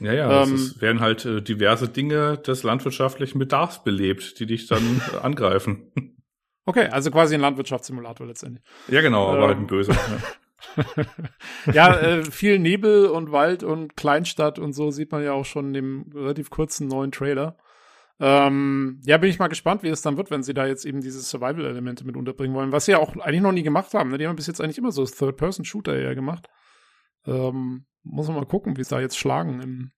Ja, 0.00 0.12
ja, 0.12 0.42
ähm, 0.44 0.54
es 0.54 0.80
werden 0.80 1.00
halt 1.00 1.24
äh, 1.24 1.42
diverse 1.42 1.88
Dinge 1.88 2.38
des 2.38 2.62
landwirtschaftlichen 2.62 3.40
Bedarfs 3.40 3.82
belebt, 3.82 4.38
die 4.38 4.46
dich 4.46 4.68
dann 4.68 5.02
äh, 5.12 5.16
angreifen. 5.22 5.90
Okay, 6.64 6.86
also 6.86 7.10
quasi 7.10 7.34
ein 7.34 7.40
Landwirtschaftssimulator 7.40 8.26
letztendlich. 8.26 8.62
Ja, 8.86 9.00
genau, 9.00 9.26
aber 9.28 9.38
ähm, 9.38 9.48
halt 9.48 9.58
ein 9.58 9.66
böser. 9.66 9.96
Ja. 11.72 11.98
äh, 11.98 12.24
viel 12.24 12.58
Nebel 12.58 13.06
und 13.06 13.32
Wald 13.32 13.62
und 13.62 13.96
Kleinstadt 13.96 14.58
und 14.58 14.72
so 14.72 14.90
sieht 14.90 15.12
man 15.12 15.22
ja 15.22 15.32
auch 15.32 15.44
schon 15.44 15.68
in 15.68 15.72
dem 15.74 16.12
relativ 16.14 16.50
kurzen 16.50 16.88
neuen 16.88 17.12
Trailer. 17.12 17.56
Ähm, 18.20 19.00
ja, 19.04 19.16
bin 19.16 19.30
ich 19.30 19.38
mal 19.38 19.46
gespannt, 19.48 19.82
wie 19.82 19.88
es 19.88 20.02
dann 20.02 20.16
wird, 20.16 20.30
wenn 20.30 20.42
sie 20.42 20.54
da 20.54 20.66
jetzt 20.66 20.84
eben 20.84 21.00
diese 21.00 21.20
Survival-Elemente 21.20 22.04
mit 22.04 22.16
unterbringen 22.16 22.54
wollen, 22.54 22.72
was 22.72 22.86
sie 22.86 22.92
ja 22.92 22.98
auch 22.98 23.16
eigentlich 23.16 23.42
noch 23.42 23.52
nie 23.52 23.62
gemacht 23.62 23.94
haben. 23.94 24.10
Ne? 24.10 24.18
Die 24.18 24.26
haben 24.26 24.36
bis 24.36 24.48
jetzt 24.48 24.60
eigentlich 24.60 24.78
immer 24.78 24.90
so 24.90 25.04
Third-Person-Shooter 25.04 25.96
eher 25.96 26.16
gemacht. 26.16 26.48
Ähm, 27.26 27.86
muss 28.02 28.26
man 28.26 28.36
mal 28.36 28.46
gucken, 28.46 28.76
wie 28.76 28.80
es 28.80 28.88
da 28.88 29.00
jetzt 29.00 29.18
schlagen 29.18 29.60
im, 29.60 29.92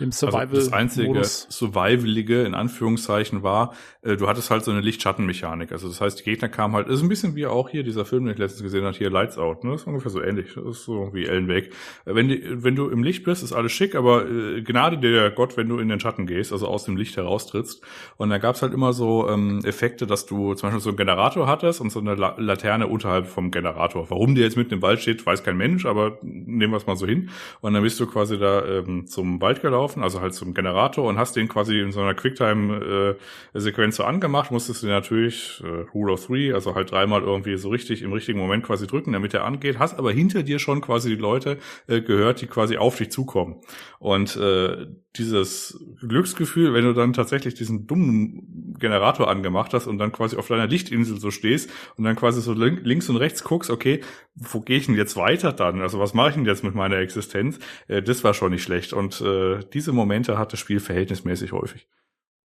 im 0.00 0.12
Survival. 0.12 0.48
Also 0.48 0.56
das 0.56 0.72
einzige 0.72 1.24
Survivalige 1.24 2.42
in 2.42 2.54
Anführungszeichen 2.54 3.42
war, 3.42 3.74
äh, 4.02 4.16
du 4.16 4.28
hattest 4.28 4.50
halt 4.50 4.64
so 4.64 4.70
eine 4.70 4.80
Lichtschattenmechanik. 4.80 5.72
Also 5.72 5.88
das 5.88 6.00
heißt, 6.00 6.20
die 6.20 6.24
Gegner 6.24 6.48
kamen 6.48 6.74
halt, 6.74 6.88
ist 6.88 7.02
ein 7.02 7.08
bisschen 7.08 7.34
wie 7.34 7.46
auch 7.46 7.68
hier 7.68 7.82
dieser 7.82 8.04
Film, 8.04 8.24
den 8.24 8.34
ich 8.34 8.38
letztens 8.38 8.62
gesehen 8.62 8.84
habe, 8.84 8.96
hier 8.96 9.10
Lights 9.10 9.38
Out. 9.38 9.64
Ne? 9.64 9.72
Das 9.72 9.82
ist 9.82 9.86
ungefähr 9.86 10.10
so 10.10 10.22
ähnlich. 10.22 10.54
Das 10.54 10.64
ist 10.64 10.84
so 10.84 11.10
wie 11.12 11.26
Ellen 11.26 11.48
Wake. 11.48 11.70
Äh, 12.04 12.14
wenn, 12.14 12.28
die, 12.28 12.42
wenn 12.62 12.76
du 12.76 12.88
im 12.88 13.02
Licht 13.02 13.24
bist, 13.24 13.42
ist 13.42 13.52
alles 13.52 13.72
schick, 13.72 13.94
aber 13.94 14.28
äh, 14.28 14.62
Gnade 14.62 14.98
dir 14.98 15.30
Gott, 15.30 15.56
wenn 15.56 15.68
du 15.68 15.78
in 15.78 15.88
den 15.88 16.00
Schatten 16.00 16.26
gehst, 16.26 16.52
also 16.52 16.66
aus 16.68 16.84
dem 16.84 16.96
Licht 16.96 17.16
heraustrittst. 17.16 17.82
Und 18.16 18.30
da 18.30 18.38
gab's 18.38 18.62
halt 18.62 18.72
immer 18.72 18.92
so 18.92 19.28
ähm, 19.28 19.60
Effekte, 19.64 20.06
dass 20.06 20.26
du 20.26 20.54
zum 20.54 20.68
Beispiel 20.68 20.80
so 20.80 20.90
einen 20.90 20.96
Generator 20.96 21.46
hattest 21.46 21.80
und 21.80 21.90
so 21.90 22.00
eine 22.00 22.14
La 22.14 22.34
Laterne 22.38 22.86
unterhalb 22.86 23.26
vom 23.26 23.50
Generator. 23.50 24.10
Warum 24.10 24.34
der 24.34 24.44
jetzt 24.44 24.56
mitten 24.56 24.74
im 24.74 24.82
Wald 24.82 25.00
steht, 25.00 25.24
weiß 25.24 25.42
kein 25.42 25.56
Mensch, 25.56 25.86
aber 25.86 26.18
nehmen 26.22 26.72
wir 26.72 26.76
es 26.76 26.86
mal 26.86 26.96
so 26.96 27.06
hin. 27.06 27.30
Und 27.60 27.74
dann 27.74 27.82
bist 27.82 27.98
du 28.00 28.06
quasi 28.06 28.38
da 28.38 28.64
ähm, 28.64 29.06
zum 29.06 29.40
Wald 29.40 29.62
gelaufen 29.62 29.87
laufen, 29.88 30.02
also 30.02 30.20
halt 30.20 30.34
zum 30.34 30.54
Generator 30.54 31.08
und 31.08 31.18
hast 31.18 31.36
den 31.36 31.48
quasi 31.48 31.80
in 31.80 31.92
so 31.92 32.00
einer 32.00 32.14
Quicktime-Sequenz 32.14 33.96
so 33.96 34.04
angemacht, 34.04 34.50
musstest 34.50 34.82
du 34.82 34.86
natürlich 34.86 35.62
äh, 35.64 35.88
Rule 35.94 36.12
of 36.12 36.26
Three, 36.26 36.52
also 36.52 36.74
halt 36.74 36.90
dreimal 36.90 37.22
irgendwie 37.22 37.56
so 37.56 37.70
richtig 37.70 38.02
im 38.02 38.12
richtigen 38.12 38.38
Moment 38.38 38.64
quasi 38.64 38.86
drücken, 38.86 39.12
damit 39.12 39.34
er 39.34 39.44
angeht, 39.44 39.78
hast 39.78 39.98
aber 39.98 40.12
hinter 40.12 40.42
dir 40.42 40.58
schon 40.58 40.80
quasi 40.80 41.10
die 41.10 41.20
Leute 41.20 41.58
äh, 41.86 42.00
gehört, 42.00 42.40
die 42.40 42.46
quasi 42.46 42.76
auf 42.76 42.96
dich 42.96 43.10
zukommen. 43.10 43.56
Und 43.98 44.36
äh, 44.36 44.86
dieses 45.16 45.84
Glücksgefühl, 46.00 46.74
wenn 46.74 46.84
du 46.84 46.92
dann 46.92 47.12
tatsächlich 47.12 47.54
diesen 47.54 47.86
dummen 47.86 48.76
Generator 48.78 49.28
angemacht 49.28 49.74
hast 49.74 49.86
und 49.86 49.98
dann 49.98 50.12
quasi 50.12 50.36
auf 50.36 50.46
deiner 50.46 50.66
Lichtinsel 50.66 51.18
so 51.18 51.30
stehst 51.30 51.70
und 51.96 52.04
dann 52.04 52.14
quasi 52.14 52.40
so 52.40 52.52
links 52.52 53.08
und 53.08 53.16
rechts 53.16 53.42
guckst, 53.42 53.70
okay, 53.70 54.00
wo 54.34 54.60
gehe 54.60 54.78
ich 54.78 54.86
denn 54.86 54.94
jetzt 54.94 55.16
weiter 55.16 55.52
dann? 55.52 55.80
Also 55.80 55.98
was 55.98 56.14
mache 56.14 56.28
ich 56.30 56.34
denn 56.36 56.44
jetzt 56.44 56.62
mit 56.62 56.74
meiner 56.74 56.98
Existenz? 56.98 57.58
Äh, 57.88 58.02
das 58.02 58.22
war 58.22 58.34
schon 58.34 58.52
nicht 58.52 58.62
schlecht. 58.62 58.92
Und 58.92 59.20
äh, 59.20 59.60
diese 59.78 59.92
Momente 59.92 60.36
hat 60.38 60.52
das 60.52 60.58
Spiel 60.58 60.80
verhältnismäßig 60.80 61.52
häufig. 61.52 61.88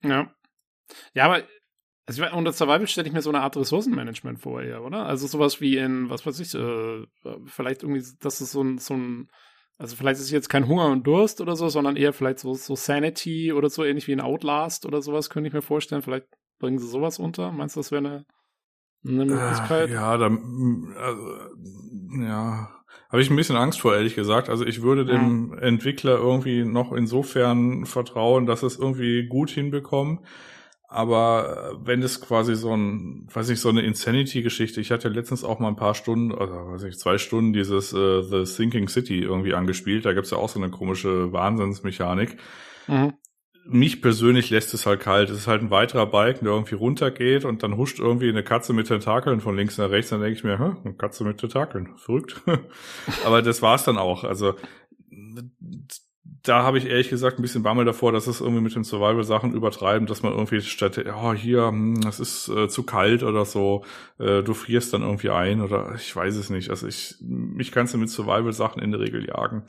Ja. 0.04 0.32
Ja, 1.14 1.26
aber 1.26 1.44
also 2.06 2.24
unter 2.32 2.54
Survival 2.54 2.88
stelle 2.88 3.08
ich 3.08 3.14
mir 3.14 3.22
so 3.22 3.30
eine 3.30 3.42
Art 3.42 3.58
Ressourcenmanagement 3.58 4.40
vor, 4.40 4.62
eher, 4.62 4.84
oder? 4.84 5.06
Also 5.06 5.26
sowas 5.26 5.62
wie 5.62 5.78
in, 5.78 6.10
was 6.10 6.26
weiß 6.26 6.40
ich, 6.40 6.54
äh, 6.54 7.06
vielleicht 7.46 7.84
irgendwie, 7.84 8.04
das 8.20 8.42
ist 8.42 8.52
so 8.52 8.62
ein, 8.62 8.78
so 8.78 8.94
ein 8.94 9.30
also 9.78 9.96
vielleicht 9.96 10.20
ist 10.20 10.26
es 10.26 10.32
jetzt 10.32 10.50
kein 10.50 10.68
Hunger 10.68 10.88
und 10.88 11.08
Durst 11.08 11.42
oder 11.42 11.56
so, 11.56 11.68
sondern 11.68 11.96
eher 11.96 12.14
vielleicht 12.14 12.40
so, 12.40 12.54
so 12.54 12.76
Sanity 12.76 13.52
oder 13.52 13.70
so 13.70 13.84
ähnlich 13.84 14.08
wie 14.08 14.14
ein 14.14 14.22
Outlast 14.22 14.86
oder 14.86 15.02
sowas, 15.02 15.30
könnte 15.30 15.48
ich 15.48 15.54
mir 15.54 15.64
vorstellen. 15.64 16.04
Vielleicht 16.04 16.28
bringen 16.60 16.78
sie 16.78 16.88
sowas 16.88 17.18
unter. 17.18 17.52
Meinst 17.52 17.76
du, 17.76 17.80
das 17.80 17.92
wäre 17.92 18.06
eine, 18.06 18.26
eine 19.04 19.26
Möglichkeit? 19.26 19.90
Äh, 19.90 19.94
ja, 19.94 20.18
da, 20.18 20.26
also, 20.28 21.28
ja, 22.22 22.83
habe 23.10 23.22
ich 23.22 23.30
ein 23.30 23.36
bisschen 23.36 23.58
Angst 23.58 23.80
vor, 23.80 23.96
ehrlich 23.96 24.16
gesagt. 24.16 24.50
Also 24.50 24.66
ich 24.66 24.82
würde 24.82 25.06
dem 25.06 25.50
mhm. 25.50 25.58
Entwickler 25.60 26.18
irgendwie 26.18 26.66
noch 26.66 26.92
insofern 26.92 27.86
vertrauen, 27.86 28.46
dass 28.46 28.64
es 28.64 28.78
irgendwie 28.78 29.28
gut 29.28 29.52
hinbekommen. 29.52 30.20
Aber 30.94 31.74
äh, 31.74 31.88
wenn 31.88 32.04
es 32.04 32.22
quasi 32.22 32.56
so 32.56 32.76
ein, 32.76 33.28
weiß 33.34 33.50
ich, 33.50 33.60
so 33.60 33.70
eine 33.70 33.82
Insanity-Geschichte, 33.82 34.80
ich 34.80 34.92
hatte 34.92 35.10
letztens 35.10 35.44
auch 35.44 35.58
mal 35.60 35.70
ein 35.70 35.76
paar 35.76 35.96
Stunden, 35.96 36.32
also 36.32 36.54
weiß 36.54 36.84
ich, 36.84 37.00
zwei 37.00 37.18
Stunden 37.18 37.52
dieses 37.52 37.94
uh, 37.94 38.22
The 38.22 38.46
Sinking 38.46 38.88
City 38.88 39.20
irgendwie 39.20 39.56
angespielt. 39.56 40.06
Da 40.06 40.14
gibt's 40.14 40.30
ja 40.30 40.38
auch 40.38 40.50
so 40.50 40.60
eine 40.60 40.70
komische 40.70 41.34
Wahnsinnsmechanik. 41.34 42.38
Mhm. 42.88 43.14
Mich 43.66 44.02
persönlich 44.02 44.50
lässt 44.50 44.74
es 44.74 44.86
halt 44.86 45.00
kalt. 45.00 45.30
Es 45.30 45.38
ist 45.38 45.48
halt 45.48 45.62
ein 45.62 45.72
weiterer 45.72 46.06
Balken, 46.06 46.46
der 46.46 46.54
irgendwie 46.54 46.76
runtergeht 46.76 47.46
und 47.46 47.64
dann 47.64 47.78
huscht 47.78 48.00
irgendwie 48.00 48.30
eine 48.30 48.44
Katze 48.44 48.74
mit 48.74 48.88
Tentakeln 48.88 49.40
von 49.40 49.56
links 49.56 49.78
nach 49.78 49.90
rechts. 49.90 50.10
Dann 50.10 50.22
denke 50.22 50.38
ich 50.38 50.44
mir, 50.44 50.60
Hä, 50.60 50.76
eine 50.84 50.94
Katze 50.96 51.24
mit 51.24 51.38
Tentakeln, 51.38 51.96
verrückt. 51.96 52.42
Aber 53.26 53.42
das 53.42 53.62
war's 53.62 53.86
dann 53.86 53.98
auch. 53.98 54.24
Also 54.26 54.56
da 56.44 56.64
habe 56.64 56.78
ich 56.78 56.86
ehrlich 56.86 57.10
gesagt 57.10 57.40
ein 57.40 57.42
bisschen 57.42 57.64
Bammel 57.64 57.86
davor, 57.86 58.12
dass 58.12 58.28
es 58.28 58.42
irgendwie 58.42 58.62
mit 58.62 58.76
den 58.76 58.84
Survival-Sachen 58.84 59.54
übertreiben, 59.54 60.08
dass 60.08 60.24
man 60.24 60.34
irgendwie 60.34 60.62
statt, 60.62 61.02
oh, 61.16 61.34
hier, 61.34 61.68
hm, 61.68 62.02
es 62.08 62.20
ist 62.20 62.50
äh, 62.50 62.68
zu 62.68 62.84
kalt 62.84 63.24
oder 63.24 63.46
so, 63.46 63.86
äh, 64.20 64.44
du 64.44 64.54
frierst 64.54 64.94
dann 64.94 65.04
irgendwie 65.04 65.30
ein 65.30 65.62
oder 65.62 65.94
ich 65.96 66.14
weiß 66.14 66.36
es 66.36 66.50
nicht. 66.50 66.70
Also 66.70 66.88
ich, 66.88 67.16
mich 67.22 67.72
kannst 67.72 67.94
du 67.94 67.98
mit 67.98 68.10
Survival-Sachen 68.10 68.82
in 68.82 68.92
der 68.92 69.00
Regel 69.00 69.26
jagen. 69.26 69.64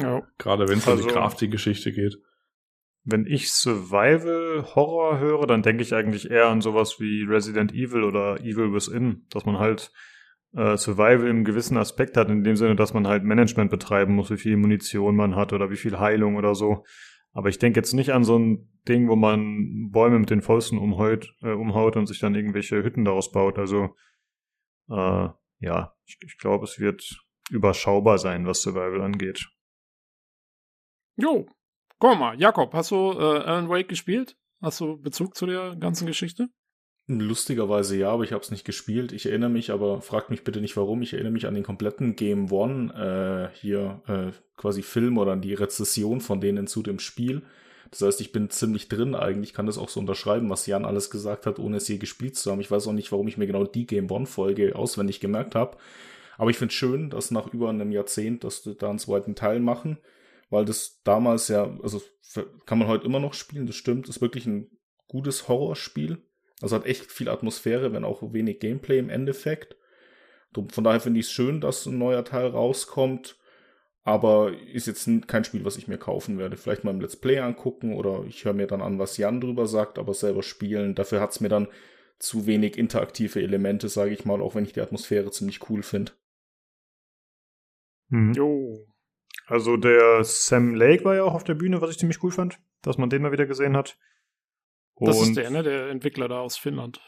Ja. 0.00 0.22
Gerade 0.38 0.68
wenn 0.68 0.78
es 0.78 0.88
also, 0.88 1.02
um 1.02 1.08
die 1.08 1.14
Crafting-Geschichte 1.14 1.92
geht. 1.92 2.18
Wenn 3.10 3.24
ich 3.24 3.52
Survival-Horror 3.52 5.18
höre, 5.18 5.46
dann 5.46 5.62
denke 5.62 5.82
ich 5.82 5.94
eigentlich 5.94 6.30
eher 6.30 6.48
an 6.48 6.60
sowas 6.60 7.00
wie 7.00 7.22
Resident 7.22 7.72
Evil 7.72 8.04
oder 8.04 8.38
Evil 8.40 8.74
Within, 8.74 9.24
dass 9.30 9.46
man 9.46 9.58
halt 9.58 9.90
äh, 10.54 10.76
Survival 10.76 11.26
im 11.26 11.42
gewissen 11.42 11.78
Aspekt 11.78 12.18
hat, 12.18 12.28
in 12.28 12.44
dem 12.44 12.56
Sinne, 12.56 12.76
dass 12.76 12.92
man 12.92 13.06
halt 13.06 13.24
Management 13.24 13.70
betreiben 13.70 14.14
muss, 14.14 14.30
wie 14.30 14.36
viel 14.36 14.58
Munition 14.58 15.16
man 15.16 15.36
hat 15.36 15.54
oder 15.54 15.70
wie 15.70 15.76
viel 15.76 15.98
Heilung 15.98 16.36
oder 16.36 16.54
so. 16.54 16.84
Aber 17.32 17.48
ich 17.48 17.58
denke 17.58 17.78
jetzt 17.78 17.94
nicht 17.94 18.12
an 18.12 18.24
so 18.24 18.38
ein 18.38 18.68
Ding, 18.86 19.08
wo 19.08 19.16
man 19.16 19.90
Bäume 19.90 20.18
mit 20.18 20.28
den 20.28 20.42
Fäusten 20.42 20.76
umhaut, 20.78 21.34
äh, 21.40 21.52
umhaut 21.52 21.96
und 21.96 22.06
sich 22.06 22.20
dann 22.20 22.34
irgendwelche 22.34 22.82
Hütten 22.82 23.06
daraus 23.06 23.32
baut. 23.32 23.58
Also 23.58 23.96
äh, 24.90 25.28
ja, 25.60 25.96
ich, 26.04 26.18
ich 26.22 26.36
glaube, 26.36 26.64
es 26.64 26.78
wird 26.78 27.24
überschaubar 27.50 28.18
sein, 28.18 28.46
was 28.46 28.60
Survival 28.60 29.00
angeht. 29.00 29.48
Jo, 31.16 31.46
komm 31.98 32.18
mal, 32.20 32.38
Jakob, 32.40 32.72
hast 32.74 32.90
du 32.90 33.12
äh, 33.12 33.22
Alan 33.22 33.68
Wake 33.68 33.88
gespielt? 33.88 34.36
Hast 34.60 34.80
du 34.80 35.00
Bezug 35.00 35.36
zu 35.36 35.46
der 35.46 35.76
ganzen 35.76 36.06
Geschichte? 36.06 36.48
Lustigerweise 37.06 37.96
ja, 37.96 38.10
aber 38.10 38.24
ich 38.24 38.32
habe 38.32 38.42
es 38.42 38.50
nicht 38.50 38.66
gespielt. 38.66 39.12
Ich 39.12 39.24
erinnere 39.24 39.48
mich, 39.48 39.70
aber 39.70 40.02
fragt 40.02 40.28
mich 40.28 40.44
bitte 40.44 40.60
nicht 40.60 40.76
warum. 40.76 41.00
Ich 41.00 41.14
erinnere 41.14 41.32
mich 41.32 41.46
an 41.46 41.54
den 41.54 41.62
kompletten 41.62 42.16
Game 42.16 42.52
One 42.52 43.50
äh, 43.52 43.56
hier 43.56 44.02
äh, 44.06 44.32
quasi 44.56 44.82
Film 44.82 45.16
oder 45.16 45.32
an 45.32 45.40
die 45.40 45.54
Rezession 45.54 46.20
von 46.20 46.40
denen 46.40 46.66
zu 46.66 46.82
dem 46.82 46.98
Spiel. 46.98 47.42
Das 47.90 48.02
heißt, 48.02 48.20
ich 48.20 48.32
bin 48.32 48.50
ziemlich 48.50 48.88
drin 48.88 49.14
eigentlich, 49.14 49.54
kann 49.54 49.64
das 49.64 49.78
auch 49.78 49.88
so 49.88 50.00
unterschreiben, 50.00 50.50
was 50.50 50.66
Jan 50.66 50.84
alles 50.84 51.08
gesagt 51.08 51.46
hat, 51.46 51.58
ohne 51.58 51.78
es 51.78 51.88
je 51.88 51.96
gespielt 51.96 52.36
zu 52.36 52.50
haben. 52.50 52.60
Ich 52.60 52.70
weiß 52.70 52.86
auch 52.86 52.92
nicht, 52.92 53.10
warum 53.10 53.26
ich 53.26 53.38
mir 53.38 53.46
genau 53.46 53.64
die 53.64 53.86
Game 53.86 54.10
One-Folge 54.10 54.76
auswendig 54.76 55.20
gemerkt 55.20 55.54
habe. 55.54 55.78
Aber 56.36 56.50
ich 56.50 56.58
finde 56.58 56.74
schön, 56.74 57.08
dass 57.08 57.30
nach 57.30 57.52
über 57.54 57.70
einem 57.70 57.90
Jahrzehnt, 57.90 58.44
dass 58.44 58.66
wir 58.66 58.74
da 58.74 58.90
einen 58.90 58.98
zweiten 58.98 59.34
Teil 59.34 59.60
machen, 59.60 59.96
weil 60.50 60.64
das 60.64 61.00
damals 61.02 61.48
ja, 61.48 61.76
also 61.82 62.02
kann 62.66 62.78
man 62.78 62.88
heute 62.88 63.06
immer 63.06 63.20
noch 63.20 63.34
spielen, 63.34 63.66
das 63.66 63.76
stimmt, 63.76 64.08
ist 64.08 64.20
wirklich 64.20 64.46
ein 64.46 64.70
gutes 65.06 65.48
Horrorspiel 65.48 66.22
also 66.60 66.76
hat 66.76 66.86
echt 66.86 67.12
viel 67.12 67.28
Atmosphäre, 67.28 67.92
wenn 67.92 68.04
auch 68.04 68.22
wenig 68.32 68.60
Gameplay 68.60 68.98
im 68.98 69.10
Endeffekt. 69.10 69.76
Von 70.70 70.84
daher 70.84 71.00
finde 71.00 71.20
ich 71.20 71.26
es 71.26 71.32
schön, 71.32 71.60
dass 71.60 71.86
ein 71.86 71.98
neuer 71.98 72.24
Teil 72.24 72.48
rauskommt. 72.48 73.36
Aber 74.02 74.56
ist 74.72 74.86
jetzt 74.86 75.08
kein 75.26 75.44
Spiel, 75.44 75.66
was 75.66 75.76
ich 75.76 75.86
mir 75.86 75.98
kaufen 75.98 76.38
werde. 76.38 76.56
Vielleicht 76.56 76.82
mal 76.82 76.92
im 76.92 77.00
Let's 77.00 77.16
Play 77.16 77.40
angucken 77.40 77.94
oder 77.94 78.24
ich 78.26 78.44
höre 78.44 78.54
mir 78.54 78.66
dann 78.66 78.80
an, 78.80 78.98
was 78.98 79.18
Jan 79.18 79.40
drüber 79.40 79.66
sagt, 79.66 79.98
aber 79.98 80.14
selber 80.14 80.42
spielen. 80.42 80.94
Dafür 80.94 81.20
hat 81.20 81.32
es 81.32 81.40
mir 81.40 81.50
dann 81.50 81.68
zu 82.18 82.46
wenig 82.46 82.78
interaktive 82.78 83.42
Elemente, 83.42 83.88
sage 83.90 84.12
ich 84.12 84.24
mal, 84.24 84.40
auch 84.40 84.54
wenn 84.54 84.64
ich 84.64 84.72
die 84.72 84.80
Atmosphäre 84.80 85.30
ziemlich 85.30 85.68
cool 85.68 85.82
finde. 85.82 86.12
Mhm. 88.08 88.32
Jo. 88.32 88.87
Also 89.48 89.78
der 89.78 90.22
Sam 90.24 90.74
Lake 90.74 91.04
war 91.04 91.14
ja 91.14 91.24
auch 91.24 91.34
auf 91.34 91.44
der 91.44 91.54
Bühne, 91.54 91.80
was 91.80 91.90
ich 91.90 91.98
ziemlich 91.98 92.22
cool 92.22 92.30
fand, 92.30 92.60
dass 92.82 92.98
man 92.98 93.08
den 93.08 93.22
mal 93.22 93.32
wieder 93.32 93.46
gesehen 93.46 93.76
hat. 93.76 93.98
Das 95.00 95.20
ist 95.22 95.36
der, 95.36 95.50
ne? 95.50 95.62
Der 95.62 95.88
Entwickler 95.88 96.28
da 96.28 96.40
aus 96.40 96.58
Finnland. 96.58 97.00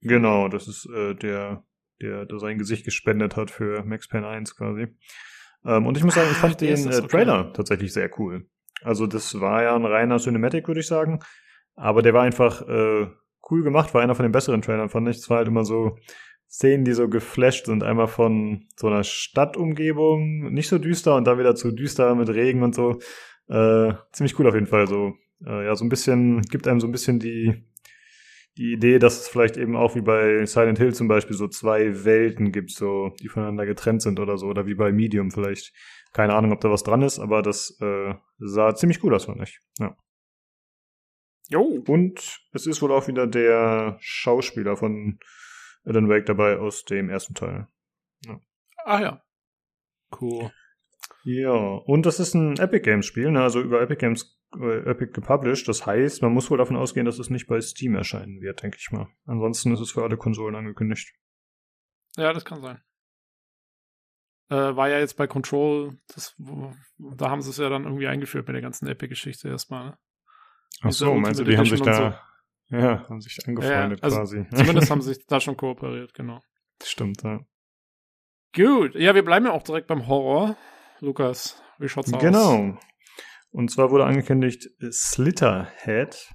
Genau, 0.00 0.48
das 0.48 0.68
ist 0.68 0.88
äh, 0.94 1.14
der, 1.14 1.64
der, 2.00 2.26
der 2.26 2.38
sein 2.38 2.58
Gesicht 2.58 2.84
gespendet 2.84 3.36
hat 3.36 3.50
für 3.50 3.82
Max 3.84 4.06
Payne 4.06 4.28
1 4.28 4.56
quasi. 4.56 4.88
Ähm, 5.64 5.86
und 5.86 5.96
ich 5.96 6.04
muss 6.04 6.14
sagen, 6.14 6.28
ich 6.30 6.36
fand 6.36 6.60
den 6.60 6.88
äh, 6.88 7.02
Trailer 7.02 7.40
okay. 7.40 7.52
tatsächlich 7.54 7.92
sehr 7.92 8.10
cool. 8.18 8.48
Also 8.82 9.06
das 9.06 9.40
war 9.40 9.62
ja 9.62 9.74
ein 9.74 9.84
reiner 9.84 10.18
Cinematic, 10.18 10.68
würde 10.68 10.80
ich 10.80 10.86
sagen. 10.86 11.20
Aber 11.74 12.02
der 12.02 12.14
war 12.14 12.22
einfach 12.22 12.62
äh, 12.68 13.08
cool 13.50 13.62
gemacht, 13.64 13.92
war 13.94 14.02
einer 14.02 14.14
von 14.14 14.24
den 14.24 14.32
besseren 14.32 14.62
Trailern, 14.62 14.88
fand 14.88 15.08
ich. 15.08 15.16
Es 15.16 15.30
war 15.30 15.38
halt 15.38 15.48
immer 15.48 15.64
so 15.64 15.96
Szenen, 16.52 16.84
die 16.84 16.92
so 16.92 17.08
geflasht 17.08 17.64
sind. 17.66 17.82
Einmal 17.82 18.08
von 18.08 18.66
so 18.76 18.88
einer 18.88 19.04
Stadtumgebung, 19.04 20.52
nicht 20.52 20.68
so 20.68 20.78
düster 20.78 21.16
und 21.16 21.26
dann 21.26 21.38
wieder 21.38 21.54
zu 21.54 21.72
düster 21.72 22.14
mit 22.14 22.28
Regen 22.28 22.62
und 22.62 22.74
so. 22.74 23.00
Äh, 23.48 23.94
ziemlich 24.12 24.38
cool 24.38 24.46
auf 24.46 24.54
jeden 24.54 24.66
Fall. 24.66 24.86
So, 24.86 25.14
äh, 25.46 25.64
ja, 25.64 25.74
so 25.74 25.84
ein 25.84 25.88
bisschen, 25.88 26.42
gibt 26.42 26.68
einem 26.68 26.80
so 26.80 26.86
ein 26.86 26.92
bisschen 26.92 27.18
die, 27.18 27.64
die 28.58 28.74
Idee, 28.74 28.98
dass 28.98 29.20
es 29.20 29.28
vielleicht 29.28 29.56
eben 29.56 29.76
auch 29.76 29.94
wie 29.94 30.02
bei 30.02 30.44
Silent 30.44 30.78
Hill 30.78 30.92
zum 30.92 31.08
Beispiel 31.08 31.36
so 31.36 31.48
zwei 31.48 32.04
Welten 32.04 32.52
gibt, 32.52 32.70
so, 32.70 33.14
die 33.22 33.28
voneinander 33.28 33.64
getrennt 33.64 34.02
sind 34.02 34.20
oder 34.20 34.36
so, 34.36 34.46
oder 34.46 34.66
wie 34.66 34.74
bei 34.74 34.92
Medium 34.92 35.30
vielleicht. 35.30 35.72
Keine 36.12 36.34
Ahnung, 36.34 36.52
ob 36.52 36.60
da 36.60 36.70
was 36.70 36.82
dran 36.82 37.00
ist, 37.00 37.18
aber 37.18 37.40
das 37.40 37.78
äh, 37.80 38.14
sah 38.38 38.74
ziemlich 38.74 39.02
cool 39.02 39.14
aus, 39.14 39.24
fand 39.24 39.40
ich. 39.40 39.58
Ja. 39.78 39.96
Jo. 41.48 41.82
Und 41.88 42.40
es 42.52 42.66
ist 42.66 42.82
wohl 42.82 42.92
auch 42.92 43.08
wieder 43.08 43.26
der 43.26 43.96
Schauspieler 44.00 44.76
von 44.76 45.18
Alan 45.84 46.08
Wake 46.08 46.26
dabei 46.26 46.58
aus 46.58 46.84
dem 46.84 47.10
ersten 47.10 47.34
Teil. 47.34 47.68
Ja. 48.26 48.40
Ah 48.84 49.00
ja. 49.00 49.22
Cool. 50.20 50.50
Ja, 51.24 51.52
und 51.52 52.06
das 52.06 52.20
ist 52.20 52.34
ein 52.34 52.56
Epic 52.58 52.84
Games 52.84 53.06
Spiel, 53.06 53.30
ne? 53.30 53.42
also 53.42 53.60
über 53.60 53.80
Epic 53.80 54.00
Games 54.00 54.38
äh, 54.58 54.90
Epic 54.90 55.12
gepublished. 55.12 55.68
Das 55.68 55.86
heißt, 55.86 56.22
man 56.22 56.32
muss 56.32 56.50
wohl 56.50 56.58
davon 56.58 56.76
ausgehen, 56.76 57.06
dass 57.06 57.18
es 57.18 57.30
nicht 57.30 57.46
bei 57.46 57.60
Steam 57.60 57.94
erscheinen 57.94 58.40
wird, 58.40 58.62
denke 58.62 58.78
ich 58.80 58.90
mal. 58.90 59.08
Ansonsten 59.26 59.72
ist 59.72 59.80
es 59.80 59.92
für 59.92 60.02
alle 60.02 60.16
Konsolen 60.16 60.54
angekündigt. 60.54 61.14
Ja, 62.16 62.32
das 62.32 62.44
kann 62.44 62.60
sein. 62.60 62.82
Äh, 64.50 64.76
war 64.76 64.88
ja 64.90 64.98
jetzt 64.98 65.16
bei 65.16 65.26
Control, 65.26 65.98
das, 66.14 66.36
da 66.98 67.30
haben 67.30 67.40
sie 67.40 67.50
es 67.50 67.56
ja 67.56 67.70
dann 67.70 67.84
irgendwie 67.84 68.06
eingeführt 68.06 68.46
mit 68.46 68.54
der 68.54 68.62
ganzen 68.62 68.86
Epic-Geschichte 68.86 69.48
erstmal. 69.48 69.86
Ne? 69.86 69.98
Ach 70.82 70.92
so, 70.92 71.14
meinst 71.14 71.40
du, 71.40 71.44
die 71.44 71.56
haben 71.56 71.64
sich 71.64 71.80
da, 71.80 71.94
so. 71.94 72.31
Ja, 72.72 73.08
haben 73.08 73.20
sich 73.20 73.38
angefreundet 73.46 74.00
ja, 74.00 74.04
also 74.04 74.18
quasi. 74.18 74.46
Zumindest 74.54 74.90
haben 74.90 75.02
sie 75.02 75.14
sich 75.14 75.26
da 75.26 75.40
schon 75.40 75.56
kooperiert, 75.56 76.14
genau. 76.14 76.40
Stimmt, 76.82 77.22
ja. 77.22 77.40
Gut, 78.54 78.94
ja, 78.94 79.14
wir 79.14 79.24
bleiben 79.24 79.46
ja 79.46 79.52
auch 79.52 79.62
direkt 79.62 79.86
beim 79.86 80.08
Horror. 80.08 80.56
Lukas, 81.00 81.62
wie 81.78 81.88
schaut's 81.88 82.12
aus? 82.12 82.20
Genau. 82.20 82.78
Und 83.50 83.70
zwar 83.70 83.90
wurde 83.90 84.04
angekündigt 84.04 84.68
Slitterhead. 84.90 86.34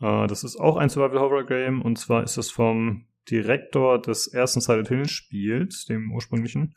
Uh, 0.00 0.26
das 0.26 0.44
ist 0.44 0.56
auch 0.56 0.76
ein 0.76 0.90
Survival 0.90 1.18
Horror 1.18 1.44
Game 1.44 1.82
und 1.82 1.98
zwar 1.98 2.22
ist 2.22 2.36
es 2.36 2.52
vom 2.52 3.08
Direktor 3.28 4.00
des 4.00 4.28
ersten 4.28 4.60
Silent 4.60 4.88
Hill 4.88 5.08
Spiels, 5.08 5.86
dem 5.86 6.12
ursprünglichen. 6.12 6.74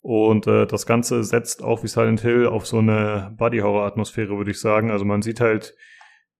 Und 0.00 0.46
äh, 0.46 0.66
das 0.66 0.86
Ganze 0.86 1.24
setzt 1.24 1.62
auch 1.62 1.82
wie 1.82 1.88
Silent 1.88 2.20
Hill 2.20 2.46
auf 2.46 2.66
so 2.66 2.78
eine 2.78 3.34
Body-Horror-Atmosphäre, 3.36 4.36
würde 4.36 4.50
ich 4.50 4.60
sagen. 4.60 4.90
Also 4.90 5.04
man 5.04 5.22
sieht 5.22 5.40
halt 5.40 5.74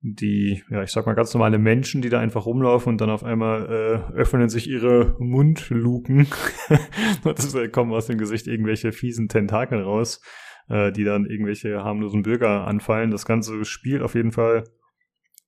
die, 0.00 0.62
ja, 0.70 0.82
ich 0.82 0.92
sag 0.92 1.06
mal 1.06 1.14
ganz 1.14 1.34
normale 1.34 1.58
Menschen, 1.58 2.02
die 2.02 2.08
da 2.08 2.20
einfach 2.20 2.46
rumlaufen 2.46 2.92
und 2.92 3.00
dann 3.00 3.10
auf 3.10 3.24
einmal 3.24 3.66
äh, 4.12 4.14
öffnen 4.14 4.48
sich 4.48 4.68
ihre 4.68 5.16
Mundluken 5.18 6.28
und 7.24 7.38
es 7.38 7.54
äh, 7.54 7.68
kommen 7.68 7.92
aus 7.92 8.06
dem 8.06 8.18
Gesicht 8.18 8.46
irgendwelche 8.46 8.92
fiesen 8.92 9.28
Tentakel 9.28 9.82
raus, 9.82 10.20
äh, 10.68 10.92
die 10.92 11.02
dann 11.02 11.26
irgendwelche 11.26 11.82
harmlosen 11.82 12.22
Bürger 12.22 12.66
anfallen. 12.66 13.10
Das 13.10 13.26
Ganze 13.26 13.64
spielt 13.64 14.02
auf 14.02 14.14
jeden 14.14 14.30
Fall 14.30 14.64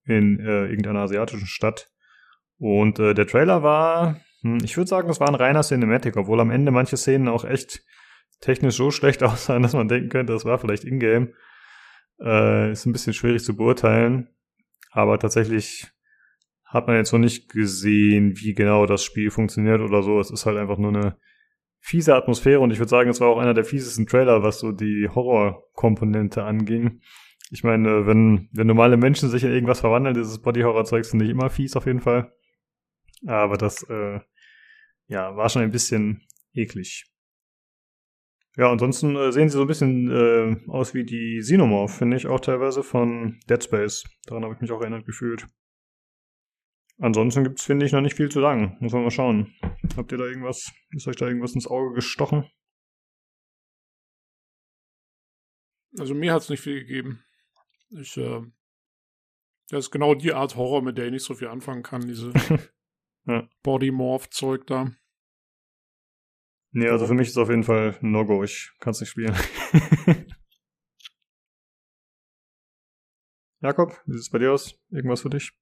in 0.04 0.40
äh, 0.40 0.66
irgendeiner 0.66 1.00
asiatischen 1.00 1.46
Stadt. 1.46 1.88
Und 2.58 2.98
äh, 2.98 3.14
der 3.14 3.28
Trailer 3.28 3.62
war, 3.62 4.20
hm, 4.42 4.58
ich 4.64 4.76
würde 4.76 4.88
sagen, 4.88 5.06
das 5.06 5.20
war 5.20 5.28
ein 5.28 5.36
reiner 5.36 5.62
Cinematic, 5.62 6.16
obwohl 6.16 6.40
am 6.40 6.50
Ende 6.50 6.72
manche 6.72 6.96
Szenen 6.96 7.28
auch 7.28 7.44
echt 7.44 7.84
technisch 8.40 8.76
so 8.76 8.90
schlecht 8.90 9.22
aussahen, 9.22 9.62
dass 9.62 9.74
man 9.74 9.86
denken 9.86 10.08
könnte, 10.08 10.32
das 10.32 10.44
war 10.44 10.58
vielleicht 10.58 10.84
Ingame. 10.84 11.32
Äh, 12.20 12.72
ist 12.72 12.84
ein 12.84 12.92
bisschen 12.92 13.14
schwierig 13.14 13.44
zu 13.44 13.56
beurteilen. 13.56 14.28
Aber 14.90 15.18
tatsächlich 15.18 15.86
hat 16.64 16.86
man 16.86 16.96
jetzt 16.96 17.12
noch 17.12 17.18
nicht 17.18 17.48
gesehen, 17.48 18.36
wie 18.36 18.54
genau 18.54 18.86
das 18.86 19.04
Spiel 19.04 19.30
funktioniert 19.30 19.80
oder 19.80 20.02
so. 20.02 20.20
Es 20.20 20.30
ist 20.30 20.46
halt 20.46 20.56
einfach 20.56 20.78
nur 20.78 20.94
eine 20.94 21.16
fiese 21.80 22.14
Atmosphäre 22.14 22.60
und 22.60 22.70
ich 22.70 22.78
würde 22.78 22.90
sagen, 22.90 23.10
es 23.10 23.20
war 23.20 23.28
auch 23.28 23.38
einer 23.38 23.54
der 23.54 23.64
fiesesten 23.64 24.06
Trailer, 24.06 24.42
was 24.42 24.60
so 24.60 24.70
die 24.70 25.08
Horrorkomponente 25.08 26.44
anging. 26.44 27.00
Ich 27.50 27.64
meine, 27.64 28.06
wenn, 28.06 28.48
wenn 28.52 28.66
normale 28.66 28.96
Menschen 28.96 29.28
sich 29.28 29.42
in 29.42 29.50
irgendwas 29.50 29.80
verwandeln, 29.80 30.14
dieses 30.14 30.40
Body-Horror-Zeug 30.40 31.00
ist 31.00 31.14
nicht 31.14 31.30
immer 31.30 31.50
fies 31.50 31.74
auf 31.74 31.86
jeden 31.86 32.00
Fall. 32.00 32.32
Aber 33.26 33.56
das, 33.56 33.82
äh, 33.88 34.20
ja, 35.08 35.36
war 35.36 35.48
schon 35.48 35.62
ein 35.62 35.72
bisschen 35.72 36.22
eklig. 36.52 37.09
Ja, 38.60 38.70
ansonsten 38.70 39.16
äh, 39.16 39.32
sehen 39.32 39.48
sie 39.48 39.56
so 39.56 39.62
ein 39.62 39.68
bisschen 39.68 40.10
äh, 40.10 40.70
aus 40.70 40.92
wie 40.92 41.04
die 41.04 41.38
Xenomorph, 41.40 41.96
finde 41.96 42.18
ich, 42.18 42.26
auch 42.26 42.40
teilweise 42.40 42.82
von 42.82 43.40
Dead 43.48 43.64
Space. 43.64 44.04
Daran 44.26 44.44
habe 44.44 44.52
ich 44.52 44.60
mich 44.60 44.70
auch 44.70 44.82
erinnert 44.82 45.06
gefühlt. 45.06 45.46
Ansonsten 46.98 47.42
gibt's, 47.42 47.64
finde 47.64 47.86
ich, 47.86 47.92
noch 47.92 48.02
nicht 48.02 48.18
viel 48.18 48.28
zu 48.28 48.42
sagen. 48.42 48.76
Muss 48.80 48.92
man 48.92 49.02
mal 49.02 49.10
schauen. 49.10 49.54
Habt 49.96 50.12
ihr 50.12 50.18
da 50.18 50.26
irgendwas, 50.26 50.70
ist 50.90 51.08
euch 51.08 51.16
da 51.16 51.26
irgendwas 51.26 51.54
ins 51.54 51.66
Auge 51.66 51.94
gestochen? 51.94 52.50
Also 55.98 56.14
mir 56.14 56.34
hat's 56.34 56.50
nicht 56.50 56.60
viel 56.60 56.80
gegeben. 56.80 57.24
Ich, 57.88 58.14
äh, 58.18 58.42
das 59.70 59.86
ist 59.86 59.90
genau 59.90 60.14
die 60.14 60.34
Art 60.34 60.56
Horror, 60.56 60.82
mit 60.82 60.98
der 60.98 61.06
ich 61.06 61.12
nicht 61.12 61.24
so 61.24 61.32
viel 61.32 61.48
anfangen 61.48 61.82
kann, 61.82 62.06
diese 62.06 62.30
ja. 63.24 63.48
Body-Morph-Zeug 63.62 64.66
da. 64.66 64.90
Nee, 66.72 66.88
also 66.88 67.06
für 67.06 67.14
mich 67.14 67.28
ist 67.28 67.32
es 67.32 67.38
auf 67.38 67.50
jeden 67.50 67.64
Fall 67.64 67.96
ein 68.00 68.12
No-Go. 68.12 68.44
Ich 68.44 68.72
kann 68.78 68.92
es 68.92 69.00
nicht 69.00 69.10
spielen. 69.10 69.34
Jakob, 73.60 73.92
wie 74.06 74.12
sieht 74.12 74.22
es 74.22 74.30
bei 74.30 74.38
dir 74.38 74.52
aus? 74.52 74.74
Irgendwas 74.90 75.22
für 75.22 75.30
dich? 75.30 75.52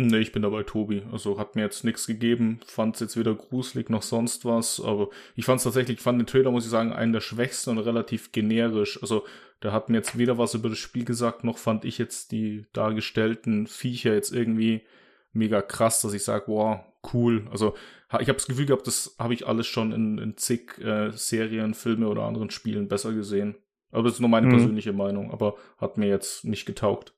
Nee, 0.00 0.18
ich 0.18 0.32
bin 0.32 0.42
dabei 0.42 0.62
Tobi. 0.62 1.02
Also 1.10 1.38
hat 1.38 1.56
mir 1.56 1.62
jetzt 1.62 1.84
nichts 1.84 2.06
gegeben, 2.06 2.60
fand 2.64 2.94
es 2.94 3.00
jetzt 3.00 3.16
weder 3.16 3.34
gruselig 3.34 3.90
noch 3.90 4.02
sonst 4.02 4.44
was, 4.44 4.80
aber 4.80 5.08
ich 5.34 5.44
fand 5.44 5.58
es 5.58 5.64
tatsächlich, 5.64 6.00
fand 6.00 6.20
den 6.20 6.26
Trailer, 6.26 6.52
muss 6.52 6.64
ich 6.64 6.70
sagen, 6.70 6.92
einen 6.92 7.12
der 7.12 7.20
schwächsten 7.20 7.70
und 7.70 7.78
relativ 7.78 8.30
generisch. 8.30 9.02
Also 9.02 9.26
der 9.62 9.72
hat 9.72 9.88
mir 9.88 9.96
jetzt 9.96 10.16
weder 10.16 10.38
was 10.38 10.54
über 10.54 10.68
das 10.68 10.78
Spiel 10.78 11.04
gesagt, 11.04 11.42
noch 11.42 11.58
fand 11.58 11.84
ich 11.84 11.98
jetzt 11.98 12.30
die 12.30 12.66
dargestellten 12.72 13.66
Viecher 13.66 14.14
jetzt 14.14 14.32
irgendwie 14.32 14.82
mega 15.32 15.62
krass, 15.62 16.00
dass 16.00 16.12
ich 16.12 16.22
sage, 16.22 16.44
wow, 16.46 16.80
cool. 17.12 17.46
Also 17.50 17.74
ich 18.20 18.28
habe 18.28 18.34
das 18.34 18.46
Gefühl 18.46 18.66
gehabt, 18.66 18.86
das 18.86 19.16
habe 19.18 19.34
ich 19.34 19.46
alles 19.46 19.66
schon 19.66 19.92
in, 19.92 20.18
in 20.18 20.36
zig 20.36 20.78
äh, 20.78 21.10
Serien, 21.12 21.74
Filme 21.74 22.08
oder 22.08 22.22
anderen 22.22 22.50
Spielen 22.50 22.88
besser 22.88 23.12
gesehen. 23.12 23.56
Aber 23.90 24.02
das 24.02 24.14
ist 24.14 24.20
nur 24.20 24.28
meine 24.28 24.46
mhm. 24.46 24.52
persönliche 24.52 24.92
Meinung, 24.92 25.30
aber 25.30 25.56
hat 25.78 25.96
mir 25.96 26.08
jetzt 26.08 26.44
nicht 26.44 26.66
getaugt. 26.66 27.14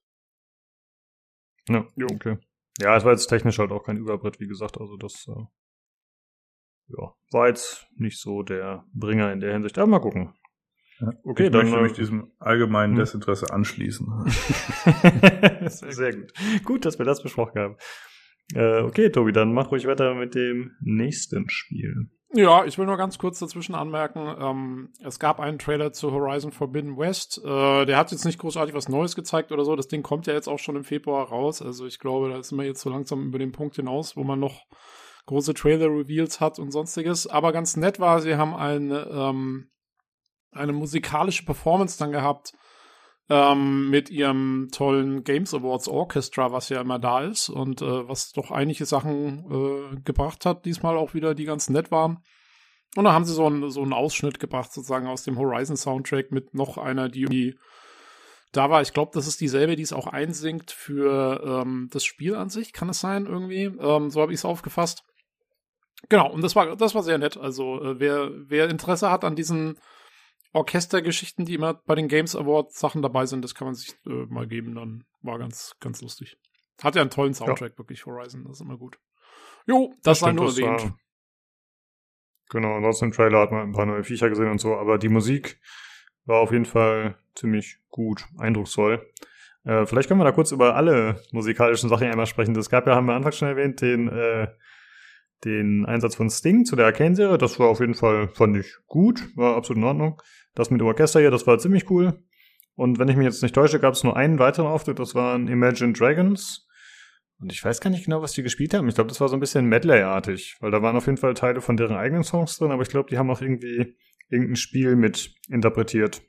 Ja, 1.68 1.86
okay. 2.10 2.38
Ja, 2.80 2.96
es 2.96 3.04
war 3.04 3.12
jetzt 3.12 3.26
technisch 3.26 3.58
halt 3.58 3.72
auch 3.72 3.84
kein 3.84 3.98
Überbrett, 3.98 4.40
wie 4.40 4.46
gesagt, 4.46 4.78
also 4.80 4.96
das 4.96 5.26
äh, 5.28 5.44
ja, 6.88 7.14
war 7.30 7.48
jetzt 7.48 7.86
nicht 7.96 8.18
so 8.18 8.42
der 8.42 8.84
Bringer 8.92 9.32
in 9.32 9.40
der 9.40 9.52
Hinsicht. 9.52 9.78
Aber 9.78 9.88
mal 9.88 10.00
gucken. 10.00 10.34
Okay, 11.24 11.46
ich 11.46 11.50
dann 11.50 11.70
möchte 11.70 11.82
mich 11.82 11.92
äh, 11.92 11.96
diesem 11.96 12.32
allgemeinen 12.38 12.92
hm. 12.92 13.00
Desinteresse 13.00 13.52
anschließen. 13.52 14.06
Sehr 15.66 16.14
gut. 16.14 16.32
Gut, 16.64 16.84
dass 16.84 16.98
wir 16.98 17.06
das 17.06 17.22
besprochen 17.22 17.58
haben. 17.58 17.76
Äh, 18.54 18.80
okay, 18.80 19.10
Tobi, 19.10 19.32
dann 19.32 19.52
mach 19.52 19.70
ruhig 19.70 19.86
weiter 19.86 20.14
mit 20.14 20.34
dem 20.34 20.72
nächsten 20.80 21.48
Spiel. 21.48 22.08
Ja, 22.32 22.64
ich 22.64 22.78
will 22.78 22.86
nur 22.86 22.96
ganz 22.96 23.18
kurz 23.18 23.40
dazwischen 23.40 23.74
anmerken, 23.74 24.36
ähm, 24.40 24.92
es 25.02 25.18
gab 25.18 25.40
einen 25.40 25.58
Trailer 25.58 25.92
zu 25.92 26.12
Horizon 26.12 26.52
Forbidden 26.52 26.96
West. 26.96 27.40
Äh, 27.44 27.86
der 27.86 27.96
hat 27.96 28.12
jetzt 28.12 28.24
nicht 28.24 28.38
großartig 28.38 28.72
was 28.72 28.88
Neues 28.88 29.16
gezeigt 29.16 29.50
oder 29.50 29.64
so. 29.64 29.74
Das 29.74 29.88
Ding 29.88 30.04
kommt 30.04 30.28
ja 30.28 30.34
jetzt 30.34 30.48
auch 30.48 30.60
schon 30.60 30.76
im 30.76 30.84
Februar 30.84 31.28
raus. 31.28 31.60
Also 31.60 31.86
ich 31.86 31.98
glaube, 31.98 32.30
da 32.30 32.40
sind 32.40 32.56
wir 32.56 32.64
jetzt 32.64 32.82
so 32.82 32.90
langsam 32.90 33.26
über 33.26 33.40
den 33.40 33.50
Punkt 33.50 33.74
hinaus, 33.74 34.16
wo 34.16 34.22
man 34.22 34.38
noch 34.38 34.62
große 35.26 35.54
Trailer-Reveals 35.54 36.40
hat 36.40 36.60
und 36.60 36.70
sonstiges. 36.70 37.26
Aber 37.26 37.52
ganz 37.52 37.76
nett 37.76 37.98
war, 37.98 38.20
sie 38.20 38.36
haben 38.36 38.54
eine, 38.54 39.08
ähm, 39.10 39.70
eine 40.52 40.72
musikalische 40.72 41.44
Performance 41.44 41.98
dann 41.98 42.12
gehabt 42.12 42.52
ähm, 43.30 43.88
mit 43.90 44.10
ihrem 44.10 44.68
tollen 44.72 45.22
Games 45.22 45.54
Awards 45.54 45.88
Orchestra, 45.88 46.50
was 46.52 46.68
ja 46.68 46.80
immer 46.80 46.98
da 46.98 47.22
ist 47.22 47.48
und 47.48 47.80
äh, 47.80 48.08
was 48.08 48.32
doch 48.32 48.50
einige 48.50 48.84
Sachen 48.84 49.44
äh, 49.50 50.00
gebracht 50.00 50.44
hat, 50.44 50.64
diesmal 50.64 50.96
auch 50.96 51.14
wieder, 51.14 51.34
die 51.34 51.44
ganz 51.44 51.70
nett 51.70 51.92
waren. 51.92 52.24
Und 52.96 53.04
da 53.04 53.12
haben 53.12 53.24
sie 53.24 53.32
so 53.32 53.46
einen, 53.46 53.70
so 53.70 53.82
einen 53.82 53.92
Ausschnitt 53.92 54.40
gebracht, 54.40 54.72
sozusagen 54.72 55.06
aus 55.06 55.22
dem 55.22 55.38
Horizon 55.38 55.76
Soundtrack 55.76 56.32
mit 56.32 56.54
noch 56.54 56.76
einer, 56.76 57.08
die 57.08 57.56
da 58.50 58.68
war. 58.68 58.82
Ich 58.82 58.92
glaube, 58.92 59.12
das 59.14 59.28
ist 59.28 59.40
dieselbe, 59.40 59.76
die 59.76 59.84
es 59.84 59.92
auch 59.92 60.08
einsingt 60.08 60.72
für 60.72 61.62
ähm, 61.62 61.88
das 61.92 62.04
Spiel 62.04 62.34
an 62.34 62.50
sich, 62.50 62.72
kann 62.72 62.88
es 62.88 62.98
sein, 62.98 63.26
irgendwie. 63.26 63.64
Ähm, 63.64 64.10
so 64.10 64.20
habe 64.20 64.32
ich 64.32 64.40
es 64.40 64.44
aufgefasst. 64.44 65.04
Genau, 66.08 66.32
und 66.32 66.42
das 66.42 66.56
war, 66.56 66.74
das 66.74 66.96
war 66.96 67.04
sehr 67.04 67.18
nett. 67.18 67.36
Also, 67.36 67.80
äh, 67.80 68.00
wer, 68.00 68.30
wer 68.32 68.68
Interesse 68.68 69.08
hat 69.08 69.24
an 69.24 69.36
diesen 69.36 69.78
Orchestergeschichten, 70.52 71.44
die 71.44 71.54
immer 71.54 71.74
bei 71.74 71.94
den 71.94 72.08
Games 72.08 72.34
Awards 72.34 72.78
Sachen 72.78 73.02
dabei 73.02 73.26
sind, 73.26 73.42
das 73.42 73.54
kann 73.54 73.66
man 73.66 73.74
sich 73.74 73.94
äh, 74.06 74.26
mal 74.28 74.46
geben, 74.46 74.74
dann 74.74 75.04
war 75.22 75.38
ganz, 75.38 75.76
ganz 75.80 76.02
lustig. 76.02 76.38
Hat 76.82 76.96
ja 76.96 77.02
einen 77.02 77.10
tollen 77.10 77.34
Soundtrack, 77.34 77.72
ja. 77.72 77.78
wirklich, 77.78 78.06
Horizon, 78.06 78.44
das 78.44 78.54
ist 78.54 78.60
immer 78.62 78.76
gut. 78.76 78.98
Jo, 79.66 79.92
das, 80.02 80.18
das 80.18 80.22
war 80.22 80.32
nur 80.32 80.46
erwähnt. 80.46 80.82
War, 80.82 80.98
genau, 82.50 82.76
ansonsten 82.76 83.06
im 83.06 83.12
Trailer 83.12 83.40
hat 83.40 83.52
man 83.52 83.68
ein 83.68 83.72
paar 83.72 83.86
neue 83.86 84.02
Viecher 84.02 84.28
gesehen 84.28 84.50
und 84.50 84.60
so, 84.60 84.76
aber 84.76 84.98
die 84.98 85.08
Musik 85.08 85.60
war 86.24 86.40
auf 86.40 86.52
jeden 86.52 86.64
Fall 86.64 87.16
ziemlich 87.34 87.78
gut, 87.90 88.24
eindrucksvoll. 88.38 89.06
Äh, 89.64 89.86
vielleicht 89.86 90.08
können 90.08 90.20
wir 90.20 90.24
da 90.24 90.32
kurz 90.32 90.52
über 90.52 90.74
alle 90.74 91.22
musikalischen 91.32 91.88
Sachen 91.88 92.08
einmal 92.08 92.26
sprechen. 92.26 92.54
Das 92.54 92.70
gab 92.70 92.86
ja, 92.86 92.94
haben 92.94 93.06
wir 93.06 93.14
Anfang 93.14 93.32
schon 93.32 93.48
erwähnt, 93.48 93.80
den, 93.82 94.08
äh, 94.08 94.48
den 95.44 95.86
Einsatz 95.86 96.14
von 96.14 96.30
Sting 96.30 96.64
zu 96.64 96.76
der 96.76 96.86
Arcane-Serie. 96.86 97.38
Das 97.38 97.58
war 97.58 97.68
auf 97.68 97.80
jeden 97.80 97.94
Fall, 97.94 98.28
fand 98.28 98.56
ich 98.56 98.76
gut, 98.86 99.28
war 99.36 99.56
absolut 99.56 99.82
in 99.82 99.88
Ordnung. 99.88 100.22
Das 100.54 100.70
mit 100.70 100.80
dem 100.80 100.86
Orchester 100.86 101.20
hier, 101.20 101.30
das 101.30 101.46
war 101.46 101.58
ziemlich 101.58 101.90
cool. 101.90 102.22
Und 102.74 102.98
wenn 102.98 103.08
ich 103.08 103.16
mich 103.16 103.24
jetzt 103.24 103.42
nicht 103.42 103.54
täusche, 103.54 103.80
gab 103.80 103.94
es 103.94 104.04
nur 104.04 104.16
einen 104.16 104.38
weiteren 104.38 104.66
Auftritt, 104.66 104.98
das 104.98 105.14
waren 105.14 105.48
Imagine 105.48 105.92
Dragons. 105.92 106.66
Und 107.40 107.52
ich 107.52 107.64
weiß 107.64 107.80
gar 107.80 107.90
nicht 107.90 108.04
genau, 108.04 108.20
was 108.20 108.32
die 108.32 108.42
gespielt 108.42 108.74
haben. 108.74 108.88
Ich 108.88 108.94
glaube, 108.94 109.08
das 109.08 109.20
war 109.20 109.28
so 109.28 109.36
ein 109.36 109.40
bisschen 109.40 109.66
Medley-artig, 109.66 110.56
weil 110.60 110.70
da 110.70 110.82
waren 110.82 110.96
auf 110.96 111.06
jeden 111.06 111.16
Fall 111.16 111.34
Teile 111.34 111.60
von 111.60 111.76
deren 111.76 111.96
eigenen 111.96 112.22
Songs 112.22 112.58
drin, 112.58 112.70
aber 112.70 112.82
ich 112.82 112.90
glaube, 112.90 113.08
die 113.08 113.18
haben 113.18 113.30
auch 113.30 113.40
irgendwie 113.40 113.96
irgendein 114.28 114.56
Spiel 114.56 114.96
mit 114.96 115.34
interpretiert. 115.48 116.22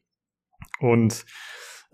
Und 0.80 1.26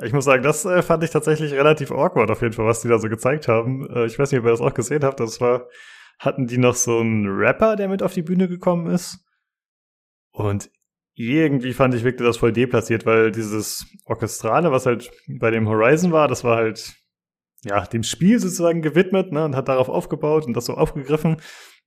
ich 0.04 0.14
muss 0.14 0.26
sagen, 0.26 0.44
das 0.44 0.66
äh, 0.66 0.84
fand 0.84 1.04
ich 1.04 1.10
tatsächlich 1.10 1.54
relativ 1.54 1.92
awkward 1.92 2.30
auf 2.30 2.42
jeden 2.42 2.54
Fall, 2.54 2.66
was 2.66 2.82
die 2.82 2.88
da 2.88 3.00
so 3.00 3.10
gezeigt 3.10 3.48
haben. 3.48 3.88
Äh, 3.90 4.06
ich 4.06 4.20
weiß 4.20 4.32
nicht, 4.32 4.40
ob 4.40 4.46
ihr 4.46 4.52
das 4.52 4.62
auch 4.62 4.74
gesehen 4.74 5.04
habt. 5.04 5.20
Das 5.20 5.42
war, 5.42 5.68
hatten 6.20 6.48
die 6.48 6.58
noch 6.58 6.76
so 6.76 7.00
einen 7.00 7.28
Rapper, 7.28 7.76
der 7.76 7.90
mit 7.90 8.02
auf 8.02 8.14
die 8.14 8.24
Bühne 8.24 8.48
gekommen 8.48 8.88
ist. 8.88 9.20
Und 10.32 10.70
irgendwie 11.16 11.74
fand 11.74 11.96
ich, 11.96 12.04
wirkte 12.04 12.24
das 12.24 12.38
voll 12.38 12.54
deplatziert, 12.54 13.06
weil 13.06 13.32
dieses 13.32 13.86
Orchestrale, 14.06 14.72
was 14.72 14.86
halt 14.86 15.12
bei 15.28 15.50
dem 15.50 15.68
Horizon 15.68 16.12
war, 16.12 16.28
das 16.28 16.44
war 16.44 16.58
halt, 16.58 16.96
ja, 17.64 17.86
dem 17.86 18.04
Spiel 18.04 18.40
sozusagen 18.40 18.84
gewidmet, 18.84 19.32
ne, 19.32 19.46
und 19.46 19.56
hat 19.56 19.68
darauf 19.68 19.90
aufgebaut 19.90 20.46
und 20.46 20.56
das 20.56 20.66
so 20.66 20.76
aufgegriffen. 20.76 21.38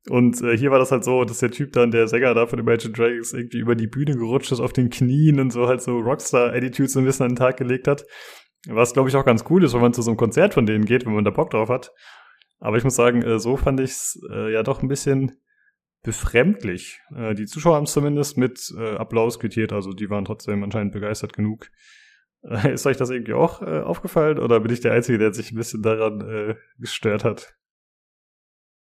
Und 0.08 0.40
äh, 0.42 0.56
hier 0.56 0.70
war 0.70 0.78
das 0.78 0.90
halt 0.90 1.04
so, 1.04 1.24
dass 1.24 1.38
der 1.38 1.50
Typ 1.50 1.72
dann, 1.72 1.90
der 1.90 2.08
Sänger 2.08 2.34
da 2.34 2.46
von 2.46 2.58
Imagine 2.58 2.92
Dragons, 2.92 3.32
irgendwie 3.32 3.58
über 3.58 3.74
die 3.74 3.86
Bühne 3.86 4.16
gerutscht 4.16 4.50
ist 4.50 4.60
auf 4.60 4.72
den 4.72 4.90
Knien 4.90 5.38
und 5.38 5.52
so 5.52 5.68
halt 5.68 5.82
so 5.82 5.98
Rockstar-Attitude 5.98 6.88
so 6.88 6.98
ein 7.00 7.04
bisschen 7.04 7.24
an 7.26 7.32
den 7.32 7.36
Tag 7.36 7.56
gelegt 7.58 7.86
hat. 7.86 8.04
Was, 8.66 8.94
glaube 8.94 9.08
ich, 9.08 9.16
auch 9.16 9.24
ganz 9.24 9.44
cool 9.50 9.62
ist, 9.62 9.74
wenn 9.74 9.80
man 9.80 9.92
zu 9.92 10.02
so 10.02 10.10
einem 10.10 10.18
Konzert 10.18 10.54
von 10.54 10.66
denen 10.66 10.86
geht, 10.86 11.06
wenn 11.06 11.14
man 11.14 11.24
da 11.24 11.30
Bock 11.30 11.50
drauf 11.50 11.68
hat. 11.68 11.92
Aber 12.60 12.76
ich 12.76 12.84
muss 12.84 12.94
sagen, 12.94 13.22
äh, 13.22 13.38
so 13.38 13.56
fand 13.56 13.80
ich's 13.80 14.20
äh, 14.30 14.52
ja 14.52 14.62
doch 14.62 14.82
ein 14.82 14.88
bisschen 14.88 15.36
befremdlich. 16.02 17.00
Äh, 17.14 17.34
die 17.34 17.46
Zuschauer 17.46 17.76
haben 17.76 17.84
es 17.84 17.92
zumindest 17.92 18.36
mit 18.36 18.72
Applaus 18.76 19.40
quittiert, 19.40 19.72
also 19.72 19.92
die 19.92 20.10
waren 20.10 20.24
trotzdem 20.24 20.62
anscheinend 20.62 20.92
begeistert 20.92 21.32
genug. 21.32 21.70
Ist 22.42 22.86
euch 22.86 22.96
das 22.96 23.10
irgendwie 23.10 23.34
auch 23.34 23.60
aufgefallen 23.60 24.38
oder 24.38 24.60
bin 24.60 24.72
ich 24.72 24.80
der 24.80 24.92
Einzige, 24.94 25.18
der 25.18 25.34
sich 25.34 25.52
ein 25.52 25.56
bisschen 25.56 25.82
daran 25.82 26.56
gestört 26.78 27.22
hat? 27.22 27.54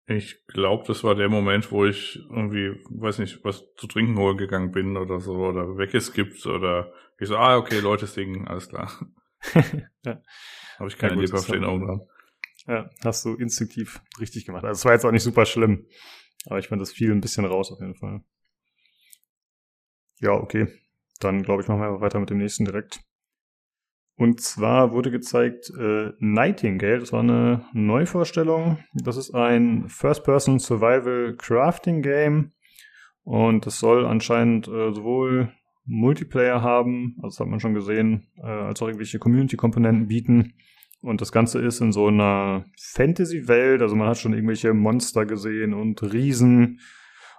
Ich 0.08 0.48
glaube, 0.48 0.86
das 0.88 1.04
war 1.04 1.14
der 1.14 1.28
Moment, 1.28 1.70
wo 1.72 1.86
ich 1.86 2.26
irgendwie, 2.30 2.82
weiß 2.90 3.20
nicht, 3.20 3.44
was 3.44 3.66
zu 3.76 3.86
trinken 3.86 4.18
holen 4.18 4.38
gegangen 4.38 4.72
bin 4.72 4.96
oder 4.96 5.20
so, 5.20 5.36
oder 5.36 5.78
weggeskippt 5.78 6.46
oder 6.46 6.94
ich 7.20 7.28
so, 7.28 7.36
ah, 7.36 7.58
okay, 7.58 7.80
Leute 7.80 8.08
singen, 8.08 8.48
alles 8.48 8.70
klar. 8.70 8.92
ja. 10.06 10.22
Habe 10.80 10.90
ich 10.90 10.98
keine 10.98 11.16
ja, 11.16 11.22
Liebe 11.22 11.38
auf 11.38 11.46
den 11.46 11.66
Augen 11.66 11.86
dran. 11.86 12.02
Ja, 12.70 12.88
hast 13.04 13.26
du 13.26 13.34
instinktiv 13.34 14.00
richtig 14.20 14.46
gemacht. 14.46 14.64
Also 14.64 14.78
es 14.78 14.86
war 14.86 14.94
jetzt 14.94 15.04
auch 15.04 15.12
nicht 15.12 15.24
super 15.24 15.48
schlimm, 15.48 15.88
aber 16.46 16.60
ich 16.60 16.68
fand 16.68 16.80
das 16.80 16.91
fiel 16.91 17.12
ein 17.12 17.20
bisschen 17.20 17.46
raus 17.46 17.72
auf 17.72 17.80
jeden 17.80 17.96
Fall. 17.96 18.22
Ja, 20.20 20.34
okay. 20.34 20.68
Dann 21.20 21.41
glaube 21.41 21.64
ich, 21.64 21.68
machen 21.68 21.82
wir 21.82 22.00
weiter 22.00 22.20
mit 22.20 22.30
dem 22.30 22.38
nächsten 22.38 22.66
direkt. 22.66 23.02
Und 24.18 24.40
zwar 24.41 24.91
wurde 24.91 25.10
gezeigt 25.10 25.72
äh, 25.80 26.12
Nightingale, 26.20 27.00
das 27.00 27.12
war 27.12 27.22
eine 27.22 27.66
Neuvorstellung. 27.74 28.78
Das 28.94 29.18
ist 29.18 29.34
ein 29.34 29.90
First-Person 29.90 30.60
Survival 30.60 31.38
Crafting 31.38 32.04
Game 32.04 32.52
und 33.24 33.66
das 33.66 33.80
soll 33.80 34.06
anscheinend 34.06 34.68
äh, 34.68 34.94
sowohl 34.94 35.52
Multiplayer 35.86 36.62
haben, 36.62 37.16
also 37.18 37.30
das 37.30 37.40
hat 37.40 37.48
man 37.48 37.60
schon 37.60 37.74
gesehen, 37.74 38.28
äh, 38.38 38.46
als 38.46 38.80
auch 38.80 38.88
irgendwelche 38.88 39.18
Community-Komponenten 39.18 40.08
bieten. 40.08 40.54
Und 41.02 41.22
das 41.22 41.32
Ganze 41.32 41.60
ist 41.60 41.80
in 41.80 41.92
so 41.92 42.08
einer 42.08 42.66
Fantasy-Welt, 42.78 43.82
also 43.82 43.96
man 43.96 44.10
hat 44.10 44.18
schon 44.18 44.34
irgendwelche 44.34 44.74
Monster 44.74 45.26
gesehen 45.26 45.74
und 45.74 46.02
Riesen. 46.04 46.80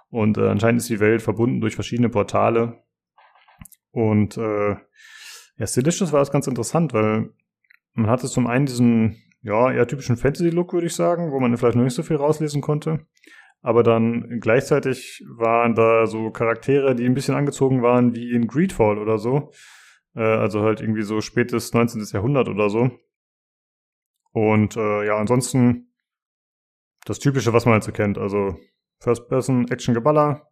Und 0.09 0.37
äh, 0.37 0.47
anscheinend 0.47 0.81
ist 0.81 0.89
die 0.89 0.99
Welt 0.99 1.21
verbunden 1.21 1.61
durch 1.61 1.75
verschiedene 1.75 2.09
Portale. 2.09 2.83
Und 3.91 4.37
äh, 4.37 4.75
ja, 5.57 5.67
stilistisch 5.67 6.11
war 6.11 6.19
das 6.19 6.31
ganz 6.31 6.47
interessant, 6.47 6.93
weil 6.93 7.29
man 7.93 8.09
hatte 8.09 8.27
zum 8.27 8.47
einen 8.47 8.65
diesen, 8.65 9.17
ja, 9.41 9.71
eher 9.71 9.87
typischen 9.87 10.17
Fantasy-Look, 10.17 10.73
würde 10.73 10.87
ich 10.87 10.95
sagen, 10.95 11.31
wo 11.31 11.39
man 11.39 11.55
vielleicht 11.55 11.75
noch 11.75 11.83
nicht 11.83 11.93
so 11.93 12.03
viel 12.03 12.15
rauslesen 12.15 12.61
konnte. 12.61 13.05
Aber 13.61 13.83
dann 13.83 14.39
gleichzeitig 14.39 15.23
waren 15.29 15.75
da 15.75 16.07
so 16.07 16.31
Charaktere, 16.31 16.95
die 16.95 17.05
ein 17.05 17.13
bisschen 17.13 17.35
angezogen 17.35 17.83
waren 17.83 18.15
wie 18.15 18.31
in 18.31 18.47
Greedfall 18.47 18.97
oder 18.97 19.19
so. 19.19 19.51
Äh, 20.15 20.21
also 20.21 20.61
halt 20.61 20.81
irgendwie 20.81 21.03
so 21.03 21.21
spätes 21.21 21.73
19. 21.73 22.03
Jahrhundert 22.11 22.49
oder 22.49 22.69
so. 22.69 22.89
Und 24.33 24.77
äh, 24.77 25.05
ja, 25.05 25.17
ansonsten 25.17 25.93
das 27.05 27.19
Typische, 27.19 27.53
was 27.53 27.65
man 27.65 27.73
halt 27.73 27.83
so 27.83 27.91
kennt. 27.91 28.17
Also 28.17 28.57
First-Person, 28.99 29.67
Action-Geballer. 29.69 30.47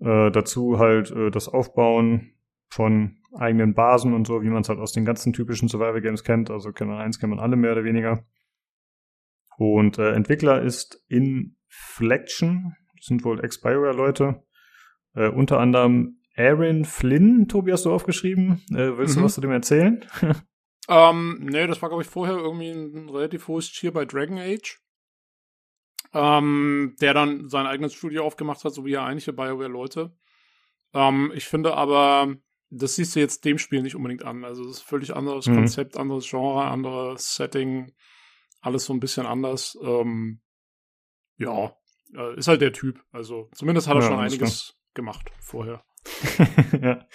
Äh, 0.00 0.30
dazu 0.30 0.78
halt 0.78 1.10
äh, 1.10 1.30
das 1.30 1.48
Aufbauen 1.48 2.32
von 2.68 3.18
eigenen 3.36 3.74
Basen 3.74 4.14
und 4.14 4.26
so, 4.26 4.42
wie 4.42 4.48
man 4.48 4.62
es 4.62 4.68
halt 4.68 4.78
aus 4.78 4.92
den 4.92 5.04
ganzen 5.04 5.32
typischen 5.32 5.68
Survival 5.68 6.00
Games 6.00 6.24
kennt. 6.24 6.50
Also 6.50 6.72
kennt 6.72 6.90
man 6.90 7.00
eins, 7.00 7.18
kennt 7.18 7.30
man 7.30 7.40
alle 7.40 7.56
mehr 7.56 7.72
oder 7.72 7.84
weniger. 7.84 8.24
Und 9.56 9.98
äh, 9.98 10.12
Entwickler 10.12 10.62
ist 10.62 11.04
Inflection. 11.08 12.74
Das 12.96 13.06
sind 13.06 13.24
wohl 13.24 13.44
Ex-Bioware-Leute. 13.44 14.42
Äh, 15.14 15.28
unter 15.28 15.60
anderem 15.60 16.20
Aaron 16.36 16.84
Flynn, 16.84 17.46
Tobi, 17.46 17.72
hast 17.72 17.84
du 17.84 17.92
aufgeschrieben. 17.92 18.62
Äh, 18.70 18.96
willst 18.98 19.16
mhm. 19.16 19.20
du 19.20 19.24
was 19.26 19.34
zu 19.34 19.40
dem 19.40 19.52
erzählen? 19.52 20.04
ähm, 20.88 21.38
nee, 21.40 21.66
das 21.66 21.80
war, 21.82 21.88
glaube 21.88 22.02
ich, 22.02 22.08
vorher 22.08 22.36
irgendwie 22.36 22.70
ein 22.70 23.08
relativ 23.08 23.48
hohes 23.48 23.70
Cheer 23.70 23.92
bei 23.92 24.04
Dragon 24.04 24.38
Age. 24.38 24.80
Ähm, 26.12 26.94
der 27.00 27.12
dann 27.12 27.48
sein 27.48 27.66
eigenes 27.66 27.92
Studio 27.92 28.24
aufgemacht 28.24 28.62
hat, 28.64 28.72
so 28.72 28.84
wie 28.84 28.92
ja 28.92 29.04
einige 29.04 29.32
Bioware-Leute. 29.32 30.16
Ähm, 30.92 31.32
ich 31.34 31.46
finde 31.46 31.74
aber, 31.74 32.36
das 32.70 32.94
siehst 32.94 33.16
du 33.16 33.20
jetzt 33.20 33.44
dem 33.44 33.58
Spiel 33.58 33.82
nicht 33.82 33.96
unbedingt 33.96 34.24
an. 34.24 34.44
Also 34.44 34.64
es 34.64 34.76
ist 34.76 34.82
völlig 34.82 35.14
anderes 35.14 35.46
mhm. 35.46 35.56
Konzept, 35.56 35.96
anderes 35.96 36.28
Genre, 36.28 36.64
anderes 36.66 37.34
Setting, 37.34 37.92
alles 38.60 38.84
so 38.84 38.92
ein 38.92 39.00
bisschen 39.00 39.26
anders. 39.26 39.76
Ähm, 39.82 40.40
ja, 41.36 41.76
äh, 42.14 42.38
ist 42.38 42.46
halt 42.46 42.60
der 42.60 42.72
Typ. 42.72 43.02
Also 43.10 43.50
zumindest 43.52 43.88
hat 43.88 43.96
er 43.96 44.02
ja, 44.02 44.08
schon 44.08 44.20
einiges 44.20 44.76
gemacht 44.94 45.30
vorher. 45.40 45.84
ja. 46.82 47.06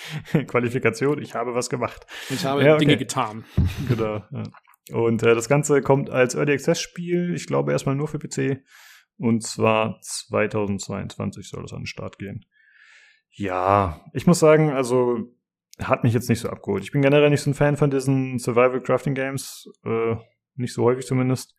Qualifikation, 0.46 1.22
ich 1.22 1.36
habe 1.36 1.54
was 1.54 1.70
gemacht. 1.70 2.06
Ich 2.30 2.46
habe 2.46 2.64
ja, 2.64 2.76
okay. 2.76 2.86
Dinge 2.86 2.98
getan. 2.98 3.46
genau. 3.88 4.24
Ja. 4.32 4.44
Und 4.92 5.24
äh, 5.24 5.36
das 5.36 5.48
Ganze 5.50 5.82
kommt 5.82 6.10
als 6.10 6.36
Early 6.36 6.54
Access 6.54 6.82
Spiel, 6.82 7.34
ich 7.36 7.46
glaube 7.46 7.72
erstmal 7.72 7.96
nur 7.96 8.08
für 8.08 8.20
PC. 8.20 8.64
Und 9.18 9.44
zwar 9.44 10.00
2022 10.02 11.50
soll 11.50 11.66
es 11.66 11.74
an 11.74 11.82
den 11.82 11.86
Start 11.86 12.18
gehen. 12.18 12.46
Ja, 13.32 14.02
ich 14.14 14.26
muss 14.26 14.40
sagen, 14.40 14.72
also 14.72 15.20
hat 15.80 16.04
mich 16.04 16.14
jetzt 16.14 16.30
nicht 16.30 16.40
so 16.40 16.50
abgeholt. 16.50 16.84
Ich 16.84 16.92
bin 16.92 17.02
generell 17.02 17.30
nicht 17.30 17.42
so 17.42 17.50
ein 17.50 17.54
Fan 17.54 17.78
von 17.78 17.92
diesen 17.92 18.40
Survival 18.40 18.82
Crafting 18.82 19.14
Games, 19.14 19.70
äh, 19.86 20.16
nicht 20.56 20.74
so 20.74 20.84
häufig 20.84 21.06
zumindest. 21.06 21.59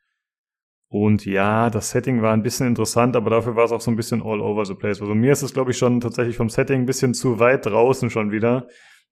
Und 0.93 1.25
ja, 1.25 1.71
das 1.71 1.91
Setting 1.91 2.21
war 2.21 2.33
ein 2.33 2.43
bisschen 2.43 2.67
interessant, 2.67 3.15
aber 3.15 3.31
dafür 3.31 3.55
war 3.55 3.65
es 3.65 3.71
auch 3.71 3.81
so 3.81 3.93
ein 3.93 3.97
bisschen 3.97 4.23
all 4.23 4.41
over 4.41 4.65
the 4.65 4.75
place. 4.75 5.01
Also 5.01 5.15
mir 5.15 5.31
ist 5.31 5.43
es, 5.43 5.55
glaube 5.55 5.71
ich, 5.71 5.79
schon 5.79 6.01
tatsächlich 6.01 6.37
vom 6.37 6.51
Setting 6.51 6.81
ein 6.81 6.87
bisschen 6.87 7.15
zu 7.15 7.39
weit 7.39 7.65
draußen 7.65 8.11
schon 8.11 8.33
wieder, 8.33 8.67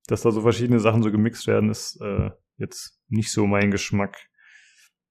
dass 0.09 0.23
da 0.23 0.33
so 0.33 0.41
verschiedene 0.41 0.81
Sachen 0.81 1.05
so 1.05 1.13
gemixt 1.13 1.47
werden, 1.47 1.71
ist 1.71 2.01
äh, 2.01 2.31
jetzt 2.57 2.99
nicht 3.09 3.31
so 3.31 3.47
mein 3.47 3.71
Geschmack. 3.71 4.17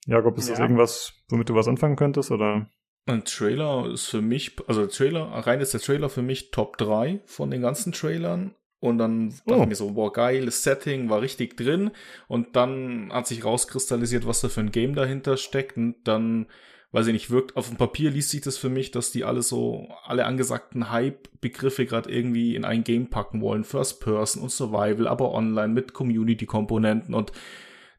Jakob, 0.08 0.38
ist 0.38 0.50
ja. 0.50 0.56
das 0.56 0.60
irgendwas, 0.60 1.14
womit 1.30 1.48
du 1.48 1.56
was 1.56 1.70
anfangen 1.70 1.96
könntest, 1.96 2.32
oder? 2.32 2.70
Ein 3.06 3.24
Trailer 3.24 3.90
ist 3.90 4.08
für 4.08 4.22
mich, 4.22 4.58
also 4.68 4.88
Trailer, 4.88 5.24
rein 5.24 5.62
ist 5.62 5.74
der 5.74 5.80
Trailer 5.80 6.10
für 6.10 6.22
mich 6.22 6.52
Top 6.52 6.78
3 6.78 7.22
von 7.26 7.50
den 7.50 7.62
ganzen 7.62 7.94
Trailern. 7.94 8.56
Und 8.80 9.00
dann 9.00 9.30
oh. 9.46 9.50
dachte 9.50 9.64
ich 9.64 9.70
mir 9.70 9.76
so, 9.76 9.92
boah, 9.92 10.14
geiles 10.14 10.64
Setting, 10.64 11.10
war 11.10 11.22
richtig 11.22 11.58
drin. 11.58 11.92
Und 12.28 12.56
dann 12.56 13.12
hat 13.12 13.28
sich 13.28 13.44
rauskristallisiert, 13.44 14.28
was 14.28 14.42
da 14.42 14.50
für 14.50 14.60
ein 14.60 14.72
Game 14.72 14.94
dahinter 14.94 15.38
steckt. 15.38 15.78
Und 15.78 15.96
dann, 16.04 16.46
weiß 16.92 17.08
ich 17.08 17.14
nicht, 17.14 17.32
wirkt, 17.32 17.56
auf 17.58 17.70
dem 17.70 17.78
Papier 17.78 18.12
liest 18.12 18.30
sich 18.30 18.42
das 18.42 18.58
für 18.58 18.70
mich, 18.70 18.92
dass 18.92 19.12
die 19.12 19.24
alle 19.24 19.42
so, 19.42 19.88
alle 20.04 20.26
angesagten 20.26 20.92
Hype-Begriffe 20.92 21.88
gerade 21.88 22.12
irgendwie 22.12 22.56
in 22.56 22.66
ein 22.66 22.84
Game 22.84 23.10
packen 23.10 23.42
wollen. 23.42 23.64
First 23.64 24.00
Person 24.00 24.44
und 24.44 24.52
Survival, 24.52 25.08
aber 25.08 25.32
online 25.34 25.74
mit 25.74 25.94
Community-Komponenten. 25.94 27.16
Und 27.16 27.32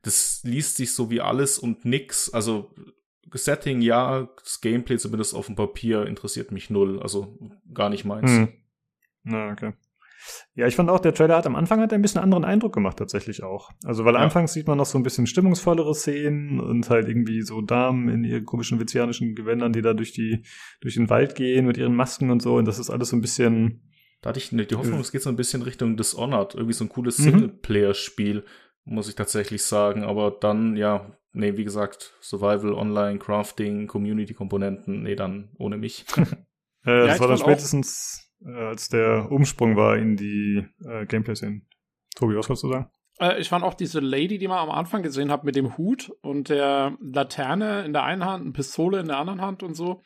das 0.03 0.43
liest 0.45 0.77
sich 0.77 0.95
so 0.95 1.11
wie 1.11 1.21
alles 1.21 1.59
und 1.59 1.85
nix. 1.85 2.33
Also, 2.33 2.73
Setting, 3.35 3.83
ja, 3.83 4.29
das 4.43 4.61
Gameplay 4.61 4.97
zumindest 4.97 5.35
auf 5.35 5.47
dem 5.47 5.57
Papier 5.57 6.07
interessiert 6.07 6.53
mich 6.53 6.71
null. 6.71 7.03
Also, 7.03 7.37
gar 7.75 7.91
nicht 7.91 8.05
meins. 8.05 8.31
Hm. 8.31 8.49
Na, 9.25 9.51
okay. 9.51 9.73
Ja, 10.55 10.67
ich 10.67 10.77
fand 10.77 10.91
auch, 10.91 11.01
der 11.01 11.15
Trailer 11.15 11.37
hat 11.37 11.47
am 11.47 11.57
Anfang 11.57 11.81
hat 11.81 11.93
er 11.93 11.99
ein 11.99 12.03
bisschen 12.03 12.21
anderen 12.21 12.45
Eindruck 12.45 12.75
gemacht, 12.75 12.99
tatsächlich 12.99 13.43
auch. 13.43 13.71
Also, 13.85 14.05
weil 14.05 14.15
ja. 14.15 14.21
anfangs 14.21 14.53
sieht 14.53 14.67
man 14.67 14.79
noch 14.79 14.87
so 14.87 14.99
ein 14.99 15.03
bisschen 15.03 15.27
stimmungsvollere 15.27 15.95
Szenen 15.95 16.61
und 16.61 16.91
halt 16.91 17.09
irgendwie 17.09 17.43
so 17.43 17.61
Damen 17.61 18.09
in 18.09 18.25
ihren 18.25 18.45
komischen 18.45 18.81
vizianischen 18.81 19.35
Gewändern, 19.35 19.73
die 19.73 19.83
da 19.83 19.95
durch 19.95 20.13
die, 20.13 20.45
durch 20.81 20.95
den 20.95 21.11
Wald 21.11 21.35
gehen 21.35 21.67
mit 21.67 21.77
ihren 21.77 21.95
Masken 21.95 22.31
und 22.31 22.43
so. 22.43 22.57
Und 22.57 22.67
das 22.67 22.79
ist 22.79 22.91
alles 22.91 23.11
so 23.11 23.17
ein 23.17 23.21
bisschen. 23.21 23.83
Da 24.21 24.31
hatte 24.31 24.41
ich 24.41 24.51
die 24.51 24.75
Hoffnung, 24.75 24.99
es 24.99 25.13
geht 25.13 25.23
so 25.23 25.31
ein 25.31 25.37
bisschen 25.37 25.63
Richtung 25.63 25.97
Dishonored, 25.97 26.55
irgendwie 26.55 26.73
so 26.73 26.85
ein 26.85 26.89
cooles 26.89 27.21
mhm. 27.21 27.25
Singleplayer-Spiel, 27.25 28.45
muss 28.85 29.09
ich 29.09 29.15
tatsächlich 29.15 29.63
sagen. 29.63 30.03
Aber 30.03 30.33
dann, 30.33 30.77
ja, 30.77 31.17
nee, 31.33 31.57
wie 31.57 31.63
gesagt, 31.63 32.15
Survival, 32.21 32.73
Online, 32.73 33.21
Crafting, 33.21 33.87
Community-Komponenten, 33.87 35.05
nee, 35.05 35.15
dann 35.15 35.51
ohne 35.59 35.77
mich. 35.77 36.05
äh, 36.17 36.27
das 36.85 37.15
ja, 37.15 37.21
war 37.21 37.29
dann 37.29 37.39
spätestens 37.39 38.25
äh, 38.25 38.28
als 38.45 38.89
der 38.89 39.31
Umsprung 39.31 39.77
war 39.77 39.97
in 39.97 40.17
die 40.17 40.65
äh, 40.85 41.07
Gameplay-Szenen. 41.07 41.67
Tobi, 42.15 42.37
was 42.37 42.49
wolltest 42.49 42.65
du 42.65 42.69
sagen? 42.69 42.91
Äh, 43.21 43.41
ich 43.41 43.49
fand 43.49 43.65
auch 43.65 43.75
diese 43.75 44.01
Lady, 44.01 44.39
die 44.39 44.49
man 44.49 44.59
am 44.59 44.71
Anfang 44.71 45.03
gesehen 45.03 45.31
hat, 45.31 45.45
mit 45.45 45.57
dem 45.57 45.77
Hut 45.77 46.11
und 46.23 46.49
der 46.49 46.97
Laterne 47.01 47.85
in 47.85 47.93
der 47.93 48.05
einen 48.05 48.25
Hand, 48.25 48.45
eine 48.45 48.53
Pistole 48.53 49.01
in 49.01 49.09
der 49.09 49.19
anderen 49.19 49.41
Hand 49.41 49.63
und 49.63 49.75
so. 49.75 50.03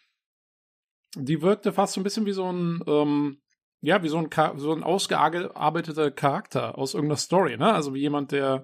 Die 1.15 1.43
wirkte 1.43 1.73
fast 1.73 1.95
so 1.95 2.01
ein 2.01 2.05
bisschen 2.05 2.27
wie 2.27 2.33
so 2.33 2.51
ein, 2.51 2.83
ähm, 2.87 3.39
ja, 3.81 4.03
wie 4.03 4.09
so 4.09 4.19
ein, 4.19 4.31
so 4.57 4.73
ein 4.73 4.83
ausgearbeiteter 4.83 6.11
Charakter 6.11 6.79
aus 6.79 6.95
irgendeiner 6.95 7.19
Story, 7.19 7.59
ne? 7.59 7.73
Also 7.73 7.93
wie 7.93 8.01
jemand, 8.01 8.33
der 8.33 8.63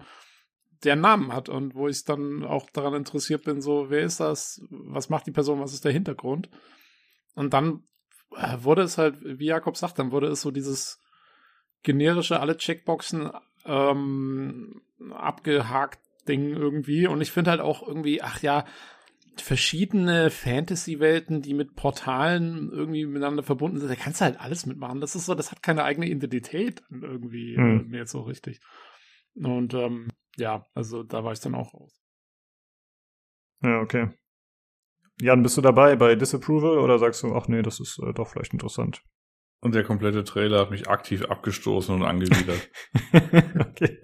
der 0.84 0.96
Namen 0.96 1.32
hat 1.32 1.48
und 1.48 1.74
wo 1.74 1.88
ich 1.88 2.04
dann 2.04 2.44
auch 2.44 2.70
daran 2.70 2.94
interessiert 2.94 3.44
bin, 3.44 3.60
so, 3.60 3.90
wer 3.90 4.02
ist 4.02 4.20
das? 4.20 4.62
Was 4.70 5.08
macht 5.08 5.26
die 5.26 5.32
Person? 5.32 5.60
Was 5.60 5.74
ist 5.74 5.84
der 5.84 5.92
Hintergrund? 5.92 6.48
Und 7.34 7.52
dann 7.52 7.68
äh, 7.74 7.78
wurde 8.30 8.82
es 8.82 8.98
halt, 8.98 9.16
wie 9.22 9.46
Jakob 9.46 9.76
sagt, 9.76 9.98
dann 9.98 10.12
wurde 10.12 10.28
es 10.28 10.42
so 10.42 10.50
dieses 10.50 11.00
generische, 11.82 12.40
alle 12.40 12.56
Checkboxen 12.56 13.30
ähm, 13.64 14.82
abgehakt 15.12 16.00
Ding 16.28 16.50
irgendwie. 16.50 17.06
Und 17.06 17.20
ich 17.20 17.32
finde 17.32 17.50
halt 17.50 17.60
auch 17.60 17.86
irgendwie, 17.86 18.22
ach 18.22 18.42
ja, 18.42 18.64
verschiedene 19.36 20.30
Fantasy-Welten, 20.30 21.42
die 21.42 21.54
mit 21.54 21.74
Portalen 21.74 22.70
irgendwie 22.72 23.06
miteinander 23.06 23.42
verbunden 23.42 23.78
sind, 23.78 23.88
da 23.88 23.94
kannst 23.94 24.20
du 24.20 24.24
halt 24.24 24.40
alles 24.40 24.66
mitmachen. 24.66 25.00
Das 25.00 25.14
ist 25.14 25.26
so, 25.26 25.34
das 25.34 25.50
hat 25.50 25.62
keine 25.62 25.84
eigene 25.84 26.06
Identität 26.06 26.82
irgendwie 26.90 27.56
hm. 27.56 27.80
äh, 27.80 27.82
mehr 27.84 28.06
so 28.06 28.22
richtig. 28.22 28.60
Und 29.34 29.74
ähm, 29.74 30.08
ja, 30.36 30.66
also 30.74 31.02
da 31.02 31.24
war 31.24 31.32
ich 31.32 31.40
dann 31.40 31.54
auch 31.54 31.72
raus. 31.74 32.00
Ja, 33.62 33.80
okay. 33.80 34.08
Jan, 35.20 35.42
bist 35.42 35.56
du 35.56 35.60
dabei 35.60 35.96
bei 35.96 36.14
Disapproval 36.14 36.78
oder 36.78 36.98
sagst 36.98 37.22
du, 37.22 37.34
ach 37.34 37.48
nee, 37.48 37.62
das 37.62 37.80
ist 37.80 37.98
äh, 37.98 38.12
doch 38.12 38.28
vielleicht 38.28 38.52
interessant? 38.52 39.02
Und 39.60 39.74
der 39.74 39.82
komplette 39.82 40.22
Trailer 40.22 40.60
hat 40.60 40.70
mich 40.70 40.88
aktiv 40.88 41.24
abgestoßen 41.24 41.92
und 41.92 42.04
angewidert. 42.04 42.70
okay. 43.12 43.98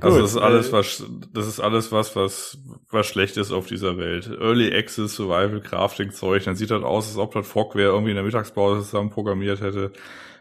Also 0.00 0.20
das 0.20 0.30
ist 0.30 0.36
alles, 0.36 0.68
äh, 0.68 0.72
was 0.72 1.04
das 1.32 1.48
ist 1.48 1.58
alles 1.58 1.90
was, 1.90 2.14
was, 2.14 2.58
was 2.90 3.06
schlecht 3.06 3.36
ist 3.36 3.50
auf 3.50 3.66
dieser 3.66 3.98
Welt. 3.98 4.30
Early 4.30 4.72
Access, 4.72 5.16
Survival, 5.16 5.60
Crafting 5.60 6.12
Zeug, 6.12 6.44
dann 6.44 6.54
sieht 6.54 6.70
das 6.70 6.84
aus, 6.84 7.08
als 7.08 7.16
ob 7.16 7.32
das 7.32 7.48
Fogware 7.48 7.86
irgendwie 7.86 8.10
in 8.10 8.16
der 8.16 8.24
Mittagspause 8.24 8.82
zusammen 8.82 9.10
programmiert 9.10 9.60
hätte. 9.60 9.90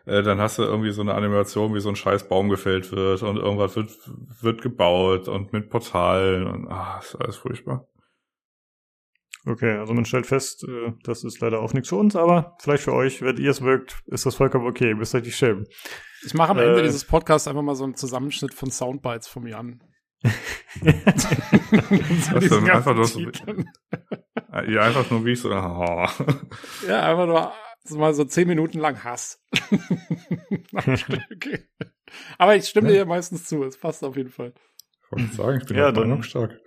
Äh, 0.05 0.21
dann 0.21 0.39
hast 0.39 0.59
du 0.59 0.63
irgendwie 0.63 0.91
so 0.91 1.01
eine 1.01 1.15
Animation, 1.15 1.73
wie 1.73 1.79
so 1.79 1.89
ein 1.89 1.95
scheiß 1.95 2.27
Baum 2.27 2.49
gefällt 2.49 2.91
wird 2.91 3.23
und 3.23 3.37
irgendwas 3.37 3.75
wird, 3.75 3.89
wird 4.41 4.61
gebaut 4.61 5.29
und 5.29 5.51
mit 5.51 5.71
Portalen 5.71 6.45
und 6.45 6.67
ah, 6.67 6.99
ist 7.01 7.15
alles 7.15 7.37
furchtbar. 7.37 7.87
Okay, 9.45 9.77
also 9.77 9.93
man 9.93 10.05
stellt 10.05 10.25
fest, 10.25 10.63
äh, 10.63 10.93
das 11.03 11.25
ist 11.25 11.41
leider 11.41 11.59
auch 11.59 11.73
nichts 11.73 11.89
für 11.89 11.97
uns, 11.97 12.15
aber 12.15 12.55
vielleicht 12.59 12.83
für 12.83 12.93
euch, 12.93 13.21
wenn 13.21 13.35
ihr 13.37 13.51
es 13.51 13.61
wirkt, 13.61 14.01
ist 14.07 14.25
das 14.25 14.35
vollkommen 14.35 14.65
okay, 14.65 14.93
müsst 14.93 15.13
ihr 15.13 15.21
euch 15.21 15.35
schämen. 15.35 15.67
Ich 16.25 16.33
mache 16.33 16.51
am 16.51 16.59
Ende 16.59 16.79
äh, 16.79 16.83
dieses 16.83 17.03
Podcasts 17.03 17.45
einfach 17.47 17.61
mal 17.61 17.75
so 17.75 17.83
einen 17.83 17.95
Zusammenschnitt 17.95 18.53
von 18.53 18.71
Soundbites 18.71 19.27
von 19.27 19.43
mir 19.43 19.57
an. 19.57 19.83
Was 20.23 21.27
denn? 22.47 22.69
Einfach 22.69 22.95
nur 22.95 23.05
so, 23.05 23.19
ja, 23.19 24.81
einfach 24.81 25.11
nur 25.11 25.25
wie 25.25 25.31
ich 25.31 25.41
so, 25.41 25.51
oh. 25.51 26.07
Ja, 26.87 27.09
einfach 27.09 27.25
nur 27.25 27.51
so 27.83 27.97
mal 27.97 28.13
so 28.13 28.23
zehn 28.23 28.47
Minuten 28.47 28.79
lang 28.79 29.03
Hass. 29.03 29.43
okay. 30.73 31.67
Aber 32.37 32.55
ich 32.55 32.67
stimme 32.67 32.87
ja. 32.89 33.03
dir 33.03 33.05
meistens 33.05 33.43
zu, 33.45 33.63
es 33.63 33.77
passt 33.77 34.05
auf 34.05 34.15
jeden 34.15 34.29
Fall 34.29 34.53
wollte 35.15 35.35
sagen, 35.35 35.59
ich 35.61 35.67
bin 35.67 35.77
ja, 35.77 35.85
halt 35.85 35.95
meinungsstark. 35.95 36.59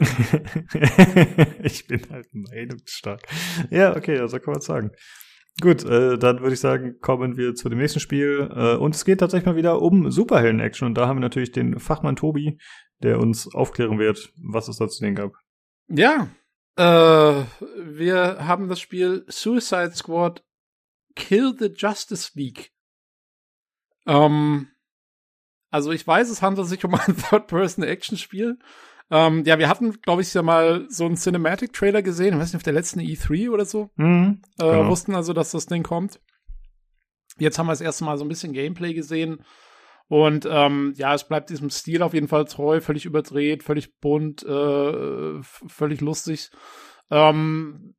ich 1.62 1.86
bin 1.86 2.02
halt 2.10 2.26
meinungsstark. 2.32 3.22
Ja, 3.70 3.96
okay, 3.96 4.18
also 4.18 4.38
kann 4.38 4.52
man 4.52 4.60
sagen. 4.60 4.90
Gut, 5.60 5.84
äh, 5.84 6.18
dann 6.18 6.40
würde 6.40 6.54
ich 6.54 6.60
sagen, 6.60 7.00
kommen 7.00 7.36
wir 7.36 7.54
zu 7.54 7.68
dem 7.68 7.78
nächsten 7.78 8.00
Spiel. 8.00 8.48
Äh, 8.54 8.76
und 8.76 8.94
es 8.94 9.04
geht 9.04 9.18
tatsächlich 9.20 9.46
mal 9.46 9.56
wieder 9.56 9.82
um 9.82 10.10
Superhelden-Action. 10.10 10.86
Und 10.86 10.94
da 10.94 11.08
haben 11.08 11.16
wir 11.16 11.22
natürlich 11.22 11.50
den 11.50 11.80
Fachmann 11.80 12.16
Tobi, 12.16 12.58
der 13.02 13.18
uns 13.18 13.52
aufklären 13.52 13.98
wird, 13.98 14.32
was 14.40 14.68
es 14.68 14.76
da 14.76 14.88
zu 14.88 14.98
sehen 14.98 15.16
gab. 15.16 15.32
Ja, 15.88 16.28
äh, 16.76 16.82
wir 16.82 18.46
haben 18.46 18.68
das 18.68 18.80
Spiel 18.80 19.24
Suicide 19.28 19.92
Squad 19.94 20.44
Kill 21.16 21.54
the 21.58 21.72
Justice 21.74 22.30
League. 22.34 22.70
Ähm, 24.06 24.68
also 25.70 25.92
ich 25.92 26.06
weiß, 26.06 26.30
es 26.30 26.42
handelt 26.42 26.68
sich 26.68 26.84
um 26.84 26.94
ein 26.94 27.16
Third-Person-Action-Spiel. 27.30 28.58
Ähm, 29.10 29.44
ja, 29.44 29.58
wir 29.58 29.68
hatten, 29.68 30.00
glaube 30.02 30.22
ich, 30.22 30.34
ja 30.34 30.42
mal 30.42 30.86
so 30.90 31.06
einen 31.06 31.16
Cinematic-Trailer 31.16 32.02
gesehen, 32.02 32.34
ich 32.34 32.40
weiß 32.40 32.48
nicht, 32.48 32.56
auf 32.56 32.62
der 32.62 32.74
letzten 32.74 33.00
E3 33.00 33.50
oder 33.50 33.64
so. 33.64 33.90
Mhm, 33.96 34.42
äh, 34.58 34.64
genau. 34.64 34.88
Wussten 34.88 35.14
also, 35.14 35.32
dass 35.32 35.50
das 35.50 35.66
Ding 35.66 35.82
kommt. 35.82 36.20
Jetzt 37.38 37.58
haben 37.58 37.66
wir 37.66 37.72
das 37.72 37.80
erste 37.80 38.04
Mal 38.04 38.18
so 38.18 38.24
ein 38.24 38.28
bisschen 38.28 38.52
Gameplay 38.52 38.94
gesehen. 38.94 39.44
Und 40.08 40.48
ähm, 40.50 40.94
ja, 40.96 41.14
es 41.14 41.28
bleibt 41.28 41.50
diesem 41.50 41.70
Stil 41.70 42.02
auf 42.02 42.14
jeden 42.14 42.28
Fall 42.28 42.46
treu, 42.46 42.80
völlig 42.80 43.04
überdreht, 43.04 43.62
völlig 43.62 43.98
bunt, 44.00 44.42
äh, 44.42 45.42
völlig 45.42 46.00
lustig. 46.00 46.50
Ähm, 47.10 47.94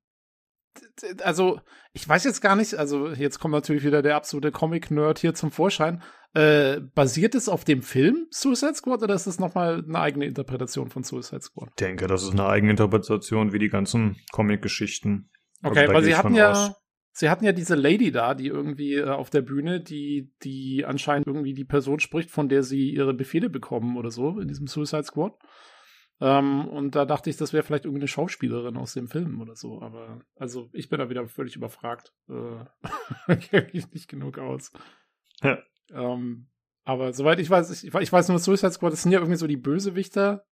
also, 1.24 1.62
ich 1.94 2.08
weiß 2.08 2.24
jetzt 2.24 2.42
gar 2.42 2.56
nicht, 2.56 2.76
also 2.76 3.10
jetzt 3.10 3.40
kommt 3.40 3.54
natürlich 3.54 3.84
wieder 3.84 4.02
der 4.02 4.16
absolute 4.16 4.52
Comic-Nerd 4.52 5.20
hier 5.20 5.34
zum 5.34 5.52
Vorschein. 5.52 6.02
Äh, 6.34 6.82
basiert 6.94 7.34
es 7.34 7.50
auf 7.50 7.64
dem 7.64 7.82
Film 7.82 8.28
Suicide 8.30 8.76
Squad 8.76 9.02
oder 9.02 9.16
ist 9.16 9.26
es 9.26 9.40
nochmal 9.40 9.84
eine 9.84 10.00
eigene 10.00 10.26
Interpretation 10.26 10.90
von 10.90 11.04
Suicide 11.04 11.42
Squad? 11.42 11.70
Ich 11.70 11.76
denke, 11.76 12.06
das 12.06 12.22
ist 12.22 12.34
eine 12.34 12.46
eigene 12.46 12.72
Interpretation 12.72 13.52
wie 13.52 13.58
die 13.60 13.70
ganzen 13.70 14.18
Comic-Geschichten. 14.32 15.32
Okay, 15.64 15.80
also, 15.80 15.94
weil 15.94 16.04
sie 16.04 16.16
hatten 16.16 16.36
ja, 16.36 16.52
aus. 16.52 16.76
sie 17.14 17.30
hatten 17.30 17.46
ja 17.46 17.52
diese 17.52 17.74
Lady 17.74 18.12
da, 18.12 18.36
die 18.36 18.46
irgendwie 18.46 18.94
äh, 18.94 19.10
auf 19.10 19.32
der 19.32 19.42
Bühne, 19.42 19.82
die, 19.82 20.32
die 20.44 20.86
anscheinend 20.86 21.26
irgendwie 21.26 21.56
die 21.56 21.66
Person 21.66 22.00
spricht, 22.00 22.30
von 22.30 22.48
der 22.48 22.62
sie 22.62 22.92
ihre 22.92 23.16
Befehle 23.16 23.50
bekommen 23.50 23.98
oder 23.98 24.12
so 24.12 24.40
in 24.40 24.48
diesem 24.48 24.68
Suicide 24.68 25.06
Squad. 25.06 25.34
Ähm, 26.22 26.68
und 26.68 26.96
da 26.96 27.06
dachte 27.06 27.32
ich, 27.32 27.38
das 27.38 27.54
wäre 27.54 27.64
vielleicht 27.64 27.86
irgendwie 27.86 28.02
eine 28.02 28.08
Schauspielerin 28.08 28.78
aus 28.78 28.94
dem 28.94 29.08
Film 29.08 29.42
oder 29.42 29.56
so. 29.56 29.82
Aber 29.82 30.22
also 30.36 30.70
ich 30.74 30.90
bin 30.90 31.00
da 31.00 31.10
wieder 31.10 31.28
völlig 31.28 31.56
überfragt. 31.56 32.14
Äh, 32.30 33.36
Kenne 33.36 33.70
ich 33.74 33.92
nicht 33.92 34.10
genug 34.10 34.38
aus. 34.38 34.72
Ja. 35.42 35.58
Ähm, 35.94 36.48
aber 36.84 37.14
soweit 37.14 37.40
ich 37.40 37.50
weiß, 37.50 37.84
ich, 37.84 37.94
ich 37.94 38.12
weiß 38.12 38.30
nur, 38.30 38.40
Suicide 38.40 38.72
Squad, 38.72 38.94
das 38.94 39.04
sind 39.04 39.12
ja 39.12 39.20
irgendwie 39.20 39.38
so 39.38 39.48
die 39.48 39.58
Bösewichter 39.58 40.46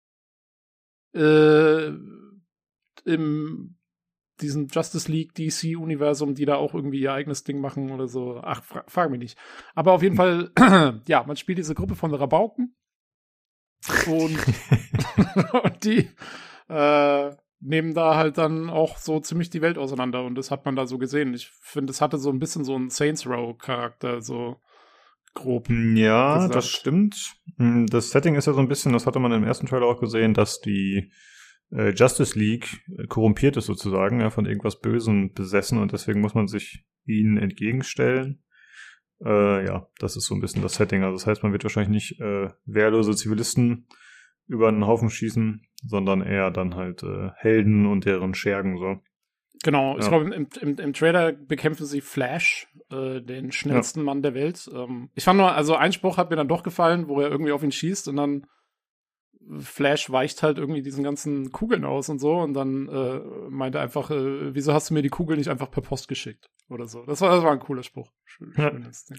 äh, 1.14 1.92
im 3.04 3.76
diesem 4.40 4.66
Justice 4.66 5.10
League 5.10 5.34
DC 5.34 5.76
Universum, 5.78 6.34
die 6.34 6.44
da 6.44 6.56
auch 6.56 6.74
irgendwie 6.74 7.00
ihr 7.00 7.12
eigenes 7.12 7.44
Ding 7.44 7.60
machen 7.60 7.90
oder 7.92 8.08
so. 8.08 8.40
Ach, 8.42 8.64
fra 8.64 8.84
frag 8.88 9.10
mich 9.10 9.20
nicht. 9.20 9.38
Aber 9.74 9.92
auf 9.92 10.02
jeden 10.02 10.16
Fall, 10.16 10.50
ja, 11.06 11.22
man 11.24 11.36
spielt 11.36 11.58
diese 11.58 11.74
Gruppe 11.74 11.94
von 11.94 12.12
Rabauken 12.12 12.74
und, 14.06 14.38
und 15.52 15.84
die 15.84 16.10
äh, 16.68 17.30
nehmen 17.60 17.94
da 17.94 18.16
halt 18.16 18.38
dann 18.38 18.70
auch 18.70 18.98
so 18.98 19.20
ziemlich 19.20 19.50
die 19.50 19.62
Welt 19.62 19.78
auseinander 19.78 20.24
und 20.24 20.34
das 20.34 20.50
hat 20.50 20.64
man 20.64 20.76
da 20.76 20.86
so 20.86 20.98
gesehen. 20.98 21.32
Ich 21.34 21.48
finde, 21.60 21.92
es 21.92 22.00
hatte 22.00 22.18
so 22.18 22.30
ein 22.30 22.38
bisschen 22.38 22.64
so 22.64 22.74
einen 22.74 22.90
Saints 22.90 23.26
Row 23.26 23.56
Charakter, 23.56 24.20
so 24.20 24.60
grob. 25.34 25.68
Ja, 25.68 26.36
gesagt. 26.36 26.54
das 26.54 26.68
stimmt. 26.68 27.34
Hm, 27.58 27.86
das 27.86 28.10
Setting 28.10 28.34
ist 28.36 28.46
ja 28.46 28.52
so 28.52 28.60
ein 28.60 28.68
bisschen, 28.68 28.92
das 28.92 29.06
hatte 29.06 29.18
man 29.18 29.32
im 29.32 29.44
ersten 29.44 29.66
Trailer 29.66 29.86
auch 29.86 30.00
gesehen, 30.00 30.34
dass 30.34 30.60
die 30.60 31.10
äh, 31.70 31.90
Justice 31.90 32.38
League 32.38 32.82
äh, 32.96 33.06
korrumpiert 33.06 33.56
ist 33.56 33.66
sozusagen, 33.66 34.20
ja, 34.20 34.30
von 34.30 34.46
irgendwas 34.46 34.80
Bösen 34.80 35.32
besessen 35.32 35.78
und 35.78 35.92
deswegen 35.92 36.20
muss 36.20 36.34
man 36.34 36.46
sich 36.46 36.84
ihnen 37.04 37.36
entgegenstellen. 37.36 38.42
Äh, 39.24 39.66
ja, 39.66 39.88
das 39.98 40.16
ist 40.16 40.26
so 40.26 40.34
ein 40.34 40.40
bisschen 40.40 40.62
das 40.62 40.74
Setting. 40.74 41.02
Also 41.02 41.16
das 41.16 41.26
heißt, 41.26 41.42
man 41.42 41.52
wird 41.52 41.64
wahrscheinlich 41.64 41.90
nicht 41.90 42.20
äh, 42.20 42.50
wehrlose 42.64 43.14
Zivilisten 43.14 43.86
über 44.46 44.68
einen 44.68 44.86
Haufen 44.86 45.10
schießen, 45.10 45.62
sondern 45.86 46.20
eher 46.20 46.50
dann 46.50 46.74
halt 46.74 47.02
äh, 47.02 47.30
Helden 47.36 47.86
und 47.86 48.04
deren 48.04 48.34
Schergen 48.34 48.78
so. 48.78 49.00
Genau, 49.64 49.98
ich 49.98 50.06
glaube, 50.06 50.32
im, 50.34 50.46
im, 50.60 50.76
im 50.76 50.92
Trailer 50.92 51.32
bekämpfen 51.32 51.86
sie 51.86 52.02
Flash, 52.02 52.68
äh, 52.90 53.22
den 53.22 53.50
schnellsten 53.50 54.00
ja. 54.00 54.04
Mann 54.04 54.20
der 54.20 54.34
Welt. 54.34 54.70
Ähm, 54.70 55.08
ich 55.14 55.24
fand 55.24 55.38
nur, 55.38 55.52
also 55.52 55.74
ein 55.74 55.92
Spruch 55.92 56.18
hat 56.18 56.28
mir 56.28 56.36
dann 56.36 56.48
doch 56.48 56.62
gefallen, 56.62 57.08
wo 57.08 57.18
er 57.22 57.30
irgendwie 57.30 57.52
auf 57.52 57.62
ihn 57.62 57.72
schießt 57.72 58.06
und 58.08 58.16
dann 58.16 58.46
Flash 59.58 60.10
weicht 60.10 60.42
halt 60.42 60.58
irgendwie 60.58 60.82
diesen 60.82 61.02
ganzen 61.02 61.50
Kugeln 61.50 61.86
aus 61.86 62.10
und 62.10 62.18
so 62.18 62.36
und 62.36 62.52
dann 62.52 62.88
äh, 62.88 63.20
meinte 63.48 63.80
einfach, 63.80 64.10
äh, 64.10 64.54
wieso 64.54 64.74
hast 64.74 64.90
du 64.90 64.94
mir 64.94 65.02
die 65.02 65.08
Kugel 65.08 65.38
nicht 65.38 65.48
einfach 65.48 65.70
per 65.70 65.82
Post 65.82 66.08
geschickt 66.08 66.50
oder 66.68 66.86
so. 66.86 67.06
Das 67.06 67.22
war, 67.22 67.30
das 67.30 67.42
war 67.42 67.52
ein 67.52 67.58
cooler 67.58 67.82
Spruch. 67.82 68.12
Schön, 68.24 68.52
ja. 68.58 68.70
Schönes 68.70 69.06
Ding. 69.06 69.18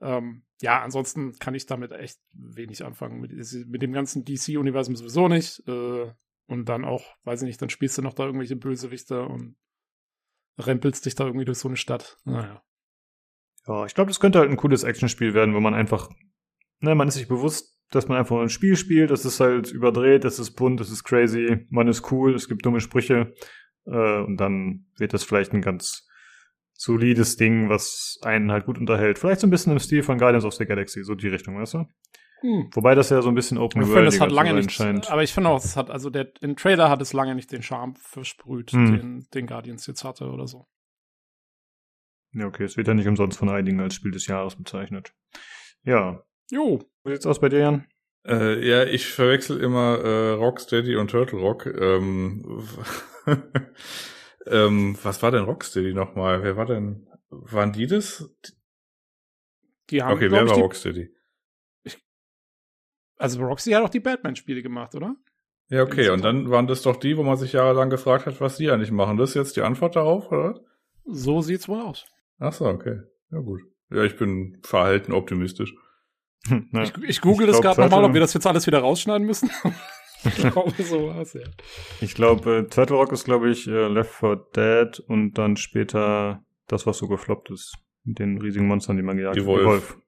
Ähm, 0.00 0.42
ja, 0.62 0.82
ansonsten 0.82 1.38
kann 1.38 1.54
ich 1.54 1.66
damit 1.66 1.92
echt 1.92 2.18
wenig 2.32 2.82
anfangen. 2.82 3.20
Mit, 3.20 3.32
mit 3.32 3.82
dem 3.82 3.92
ganzen 3.92 4.24
DC-Universum 4.24 4.96
sowieso 4.96 5.28
nicht. 5.28 5.62
Äh, 5.68 6.12
und 6.46 6.68
dann 6.68 6.84
auch, 6.84 7.04
weiß 7.24 7.42
ich 7.42 7.46
nicht, 7.46 7.60
dann 7.60 7.70
spielst 7.70 7.98
du 7.98 8.02
noch 8.02 8.14
da 8.14 8.24
irgendwelche 8.24 8.56
Bösewichter 8.56 9.28
und 9.28 9.56
rempelst 10.58 11.06
dich 11.06 11.14
da 11.14 11.24
irgendwie 11.24 11.44
durch 11.44 11.58
so 11.58 11.68
eine 11.68 11.76
Stadt. 11.76 12.18
Naja. 12.24 12.62
Ja, 13.66 13.84
ich 13.84 13.94
glaube, 13.94 14.08
das 14.08 14.20
könnte 14.20 14.38
halt 14.38 14.50
ein 14.50 14.56
cooles 14.56 14.84
Actionspiel 14.84 15.34
werden, 15.34 15.54
wo 15.54 15.60
man 15.60 15.74
einfach, 15.74 16.10
ne, 16.80 16.94
man 16.94 17.08
ist 17.08 17.14
sich 17.14 17.28
bewusst, 17.28 17.76
dass 17.90 18.08
man 18.08 18.18
einfach 18.18 18.40
ein 18.40 18.48
Spiel 18.48 18.76
spielt, 18.76 19.10
das 19.10 19.24
ist 19.24 19.40
halt 19.40 19.70
überdreht, 19.70 20.24
das 20.24 20.38
ist 20.38 20.52
bunt, 20.52 20.80
das 20.80 20.90
ist 20.90 21.04
crazy, 21.04 21.66
man 21.70 21.88
ist 21.88 22.10
cool, 22.10 22.34
es 22.34 22.48
gibt 22.48 22.64
dumme 22.64 22.80
Sprüche 22.80 23.34
äh, 23.86 24.20
und 24.20 24.36
dann 24.38 24.86
wird 24.96 25.14
das 25.14 25.24
vielleicht 25.24 25.52
ein 25.52 25.62
ganz 25.62 26.08
solides 26.72 27.36
Ding, 27.36 27.68
was 27.68 28.18
einen 28.22 28.52
halt 28.52 28.66
gut 28.66 28.78
unterhält. 28.78 29.18
Vielleicht 29.18 29.40
so 29.40 29.46
ein 29.46 29.50
bisschen 29.50 29.72
im 29.72 29.78
Stil 29.78 30.02
von 30.02 30.18
Guardians 30.18 30.44
of 30.44 30.54
the 30.54 30.66
Galaxy, 30.66 31.02
so 31.02 31.14
die 31.14 31.28
Richtung, 31.28 31.58
weißt 31.58 31.74
du? 31.74 31.84
Hm. 32.40 32.70
Wobei 32.74 32.94
das 32.94 33.10
ja 33.10 33.22
so 33.22 33.28
ein 33.28 33.34
bisschen 33.34 33.58
Open 33.58 33.82
ich 33.82 33.88
World 33.88 34.30
lange 34.30 34.54
nicht, 34.54 34.72
scheint. 34.72 35.10
Aber 35.10 35.22
ich 35.22 35.32
finde 35.32 35.50
auch, 35.50 35.58
es 35.58 35.76
hat, 35.76 35.90
also 35.90 36.10
der, 36.10 36.30
im 36.40 36.56
Trailer 36.56 36.90
hat 36.90 37.00
es 37.00 37.12
lange 37.12 37.34
nicht 37.34 37.50
den 37.50 37.62
Charme 37.62 37.94
versprüht, 37.96 38.72
hm. 38.72 38.86
den, 38.86 39.26
den 39.32 39.46
Guardians 39.46 39.86
jetzt 39.86 40.04
hatte 40.04 40.26
oder 40.26 40.46
so. 40.46 40.66
Ja, 42.32 42.46
okay, 42.46 42.64
es 42.64 42.76
wird 42.76 42.88
ja 42.88 42.94
nicht 42.94 43.08
umsonst 43.08 43.38
von 43.38 43.48
einigen 43.48 43.80
als 43.80 43.94
Spiel 43.94 44.10
des 44.10 44.26
Jahres 44.26 44.56
bezeichnet. 44.56 45.14
Ja. 45.84 46.22
Jo. 46.50 46.80
Wie 47.04 47.12
sieht's 47.12 47.26
aus 47.26 47.40
bei 47.40 47.48
dir, 47.48 47.60
Jan? 47.60 47.86
Äh, 48.26 48.68
ja, 48.68 48.84
ich 48.84 49.06
verwechsel 49.06 49.60
immer 49.60 49.98
äh, 50.00 50.30
Rocksteady 50.32 50.96
und 50.96 51.10
Turtle 51.10 51.38
Rock. 51.38 51.66
Ähm, 51.66 52.66
ähm, 54.46 54.98
was 55.02 55.22
war 55.22 55.30
denn 55.30 55.44
Rocksteady 55.44 55.94
nochmal? 55.94 56.42
Wer 56.42 56.56
war 56.56 56.66
denn? 56.66 57.08
Waren 57.30 57.72
die 57.72 57.86
das? 57.86 58.28
Die 59.90 60.02
haben, 60.02 60.14
okay, 60.14 60.30
wer 60.30 60.46
war 60.46 60.56
Rocksteady? 60.56 61.15
Also 63.18 63.42
Roxy 63.44 63.70
hat 63.70 63.82
auch 63.82 63.88
die 63.88 64.00
Batman-Spiele 64.00 64.62
gemacht, 64.62 64.94
oder? 64.94 65.16
Ja, 65.68 65.82
okay, 65.82 66.10
und 66.10 66.22
dann 66.22 66.50
waren 66.50 66.66
das 66.66 66.82
doch 66.82 66.96
die, 66.96 67.16
wo 67.16 67.22
man 67.24 67.36
sich 67.36 67.52
jahrelang 67.52 67.90
gefragt 67.90 68.26
hat, 68.26 68.40
was 68.40 68.56
die 68.56 68.70
eigentlich 68.70 68.92
machen. 68.92 69.16
Das 69.16 69.30
ist 69.30 69.34
jetzt 69.34 69.56
die 69.56 69.62
Antwort 69.62 69.96
darauf, 69.96 70.30
oder? 70.30 70.60
So 71.04 71.40
sieht's 71.40 71.68
wohl 71.68 71.80
aus. 71.80 72.04
Ach 72.38 72.52
so, 72.52 72.66
okay. 72.66 73.00
Ja, 73.32 73.40
gut. 73.40 73.62
Ja, 73.90 74.02
ich 74.02 74.16
bin 74.16 74.58
verhalten 74.62 75.12
optimistisch. 75.12 75.74
Na, 76.70 76.82
ich, 76.82 76.92
ich 77.02 77.20
google 77.20 77.48
ich 77.48 77.52
das 77.52 77.62
gerade 77.62 77.80
nochmal, 77.80 78.04
ob 78.04 78.12
wir 78.12 78.20
das 78.20 78.34
jetzt 78.34 78.46
alles 78.46 78.66
wieder 78.66 78.78
rausschneiden 78.78 79.26
müssen. 79.26 79.50
ich 80.24 80.36
glaube, 80.52 80.82
so 80.82 81.08
war's, 81.08 81.32
ja. 81.32 81.42
Ich 82.00 82.14
glaube, 82.14 82.58
äh, 82.58 82.62
Turtle 82.68 82.96
Rock 82.96 83.12
ist, 83.12 83.24
glaube 83.24 83.50
ich, 83.50 83.66
äh, 83.66 83.88
Left 83.88 84.14
4 84.14 84.36
Dead 84.54 85.00
und 85.08 85.34
dann 85.34 85.56
später 85.56 86.44
das, 86.68 86.86
was 86.86 86.98
so 86.98 87.08
gefloppt 87.08 87.50
ist. 87.50 87.76
Mit 88.04 88.20
den 88.20 88.40
riesigen 88.40 88.68
Monstern, 88.68 88.96
die 88.96 89.02
man 89.02 89.16
gejagt 89.16 89.36
hat. 89.36 89.42
Die 89.42 89.46
Wolf. 89.46 89.64
Wolf. 89.64 89.98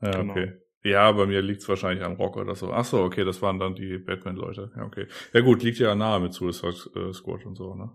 Ja, 0.00 0.12
genau. 0.12 0.32
okay. 0.32 0.52
Ja, 0.88 1.12
bei 1.12 1.26
mir 1.26 1.42
liegt's 1.42 1.68
wahrscheinlich 1.68 2.04
am 2.04 2.14
Rock 2.14 2.36
oder 2.36 2.54
so. 2.54 2.72
Ach 2.72 2.84
so, 2.84 3.02
okay, 3.02 3.24
das 3.24 3.42
waren 3.42 3.58
dann 3.58 3.74
die 3.74 3.98
Batman-Leute. 3.98 4.72
Ja, 4.76 4.84
okay. 4.84 5.06
Ja 5.32 5.40
gut, 5.40 5.62
liegt 5.62 5.78
ja 5.78 5.94
nahe 5.94 6.20
mit 6.20 6.32
Suicide 6.32 7.12
Squad 7.12 7.44
und 7.46 7.56
so, 7.56 7.74
ne? 7.74 7.90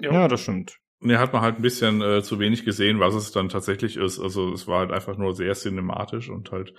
Ja, 0.00 0.12
ja 0.12 0.28
das 0.28 0.42
stimmt. 0.42 0.78
Ne, 1.00 1.18
hat 1.18 1.34
man 1.34 1.42
halt 1.42 1.56
ein 1.56 1.62
bisschen 1.62 2.00
äh, 2.00 2.22
zu 2.22 2.38
wenig 2.38 2.64
gesehen, 2.64 2.98
was 2.98 3.14
es 3.14 3.30
dann 3.30 3.50
tatsächlich 3.50 3.98
ist. 3.98 4.18
Also 4.18 4.52
es 4.54 4.66
war 4.66 4.78
halt 4.78 4.90
einfach 4.90 5.18
nur 5.18 5.34
sehr 5.34 5.52
cinematisch 5.54 6.30
und 6.30 6.50
halt 6.50 6.72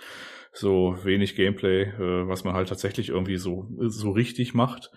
so 0.52 0.98
wenig 1.04 1.36
Gameplay, 1.36 1.84
äh, 1.84 2.28
was 2.28 2.44
man 2.44 2.56
halt 2.56 2.70
tatsächlich 2.70 3.10
irgendwie 3.10 3.38
so 3.38 3.68
so 3.82 4.12
richtig 4.12 4.56
macht. 4.56 4.90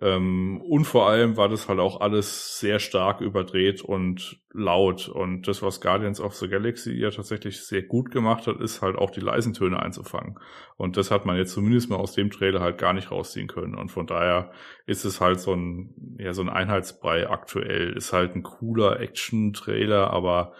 Ähm, 0.00 0.62
und 0.62 0.84
vor 0.84 1.08
allem 1.08 1.36
war 1.36 1.48
das 1.48 1.68
halt 1.68 1.78
auch 1.78 2.00
alles 2.00 2.58
sehr 2.58 2.78
stark 2.78 3.20
überdreht 3.20 3.82
und 3.82 4.40
laut. 4.52 5.08
Und 5.08 5.46
das, 5.48 5.62
was 5.62 5.80
Guardians 5.80 6.20
of 6.20 6.34
the 6.34 6.48
Galaxy 6.48 6.92
ja 6.92 7.10
tatsächlich 7.10 7.60
sehr 7.62 7.82
gut 7.82 8.10
gemacht 8.10 8.46
hat, 8.46 8.60
ist 8.60 8.82
halt 8.82 8.96
auch 8.96 9.10
die 9.10 9.20
leisen 9.20 9.52
Töne 9.52 9.80
einzufangen. 9.80 10.38
Und 10.76 10.96
das 10.96 11.10
hat 11.10 11.26
man 11.26 11.36
jetzt 11.36 11.52
zumindest 11.52 11.90
mal 11.90 11.96
aus 11.96 12.12
dem 12.12 12.30
Trailer 12.30 12.60
halt 12.60 12.78
gar 12.78 12.92
nicht 12.92 13.10
rausziehen 13.10 13.48
können. 13.48 13.74
Und 13.74 13.90
von 13.90 14.06
daher 14.06 14.52
ist 14.86 15.04
es 15.04 15.20
halt 15.20 15.40
so 15.40 15.54
ein, 15.54 16.16
ja, 16.18 16.32
so 16.32 16.42
ein 16.42 16.48
Einheitsbrei 16.48 17.28
aktuell. 17.28 17.92
Ist 17.92 18.12
halt 18.12 18.34
ein 18.34 18.42
cooler 18.42 19.00
Action-Trailer, 19.00 20.10
aber 20.10 20.54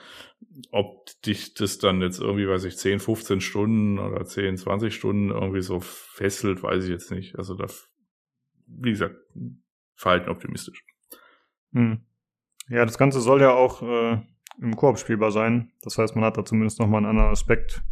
ob 0.70 1.06
dich 1.22 1.54
das 1.54 1.78
dann 1.78 2.02
jetzt 2.02 2.20
irgendwie, 2.20 2.48
weiß 2.48 2.64
ich, 2.64 2.76
10, 2.76 2.98
15 2.98 3.40
Stunden 3.40 3.98
oder 3.98 4.24
10, 4.24 4.56
20 4.56 4.94
Stunden 4.94 5.30
irgendwie 5.30 5.62
so 5.62 5.80
fesselt, 5.80 6.62
weiß 6.62 6.84
ich 6.84 6.90
jetzt 6.90 7.10
nicht. 7.10 7.36
Also 7.36 7.54
da 7.54 7.66
wie 8.78 8.90
gesagt, 8.90 9.16
verhalten 9.94 10.30
optimistisch. 10.30 10.84
Hm. 11.72 12.00
Ja, 12.68 12.84
das 12.84 12.98
Ganze 12.98 13.20
soll 13.20 13.40
ja 13.40 13.52
auch 13.52 13.82
äh, 13.82 14.22
im 14.60 14.76
Koop 14.76 14.98
spielbar 14.98 15.32
sein. 15.32 15.72
Das 15.82 15.98
heißt, 15.98 16.14
man 16.14 16.24
hat 16.24 16.36
da 16.36 16.44
zumindest 16.44 16.78
nochmal 16.78 16.98
einen 16.98 17.10
anderen 17.10 17.30
Aspekt, 17.30 17.82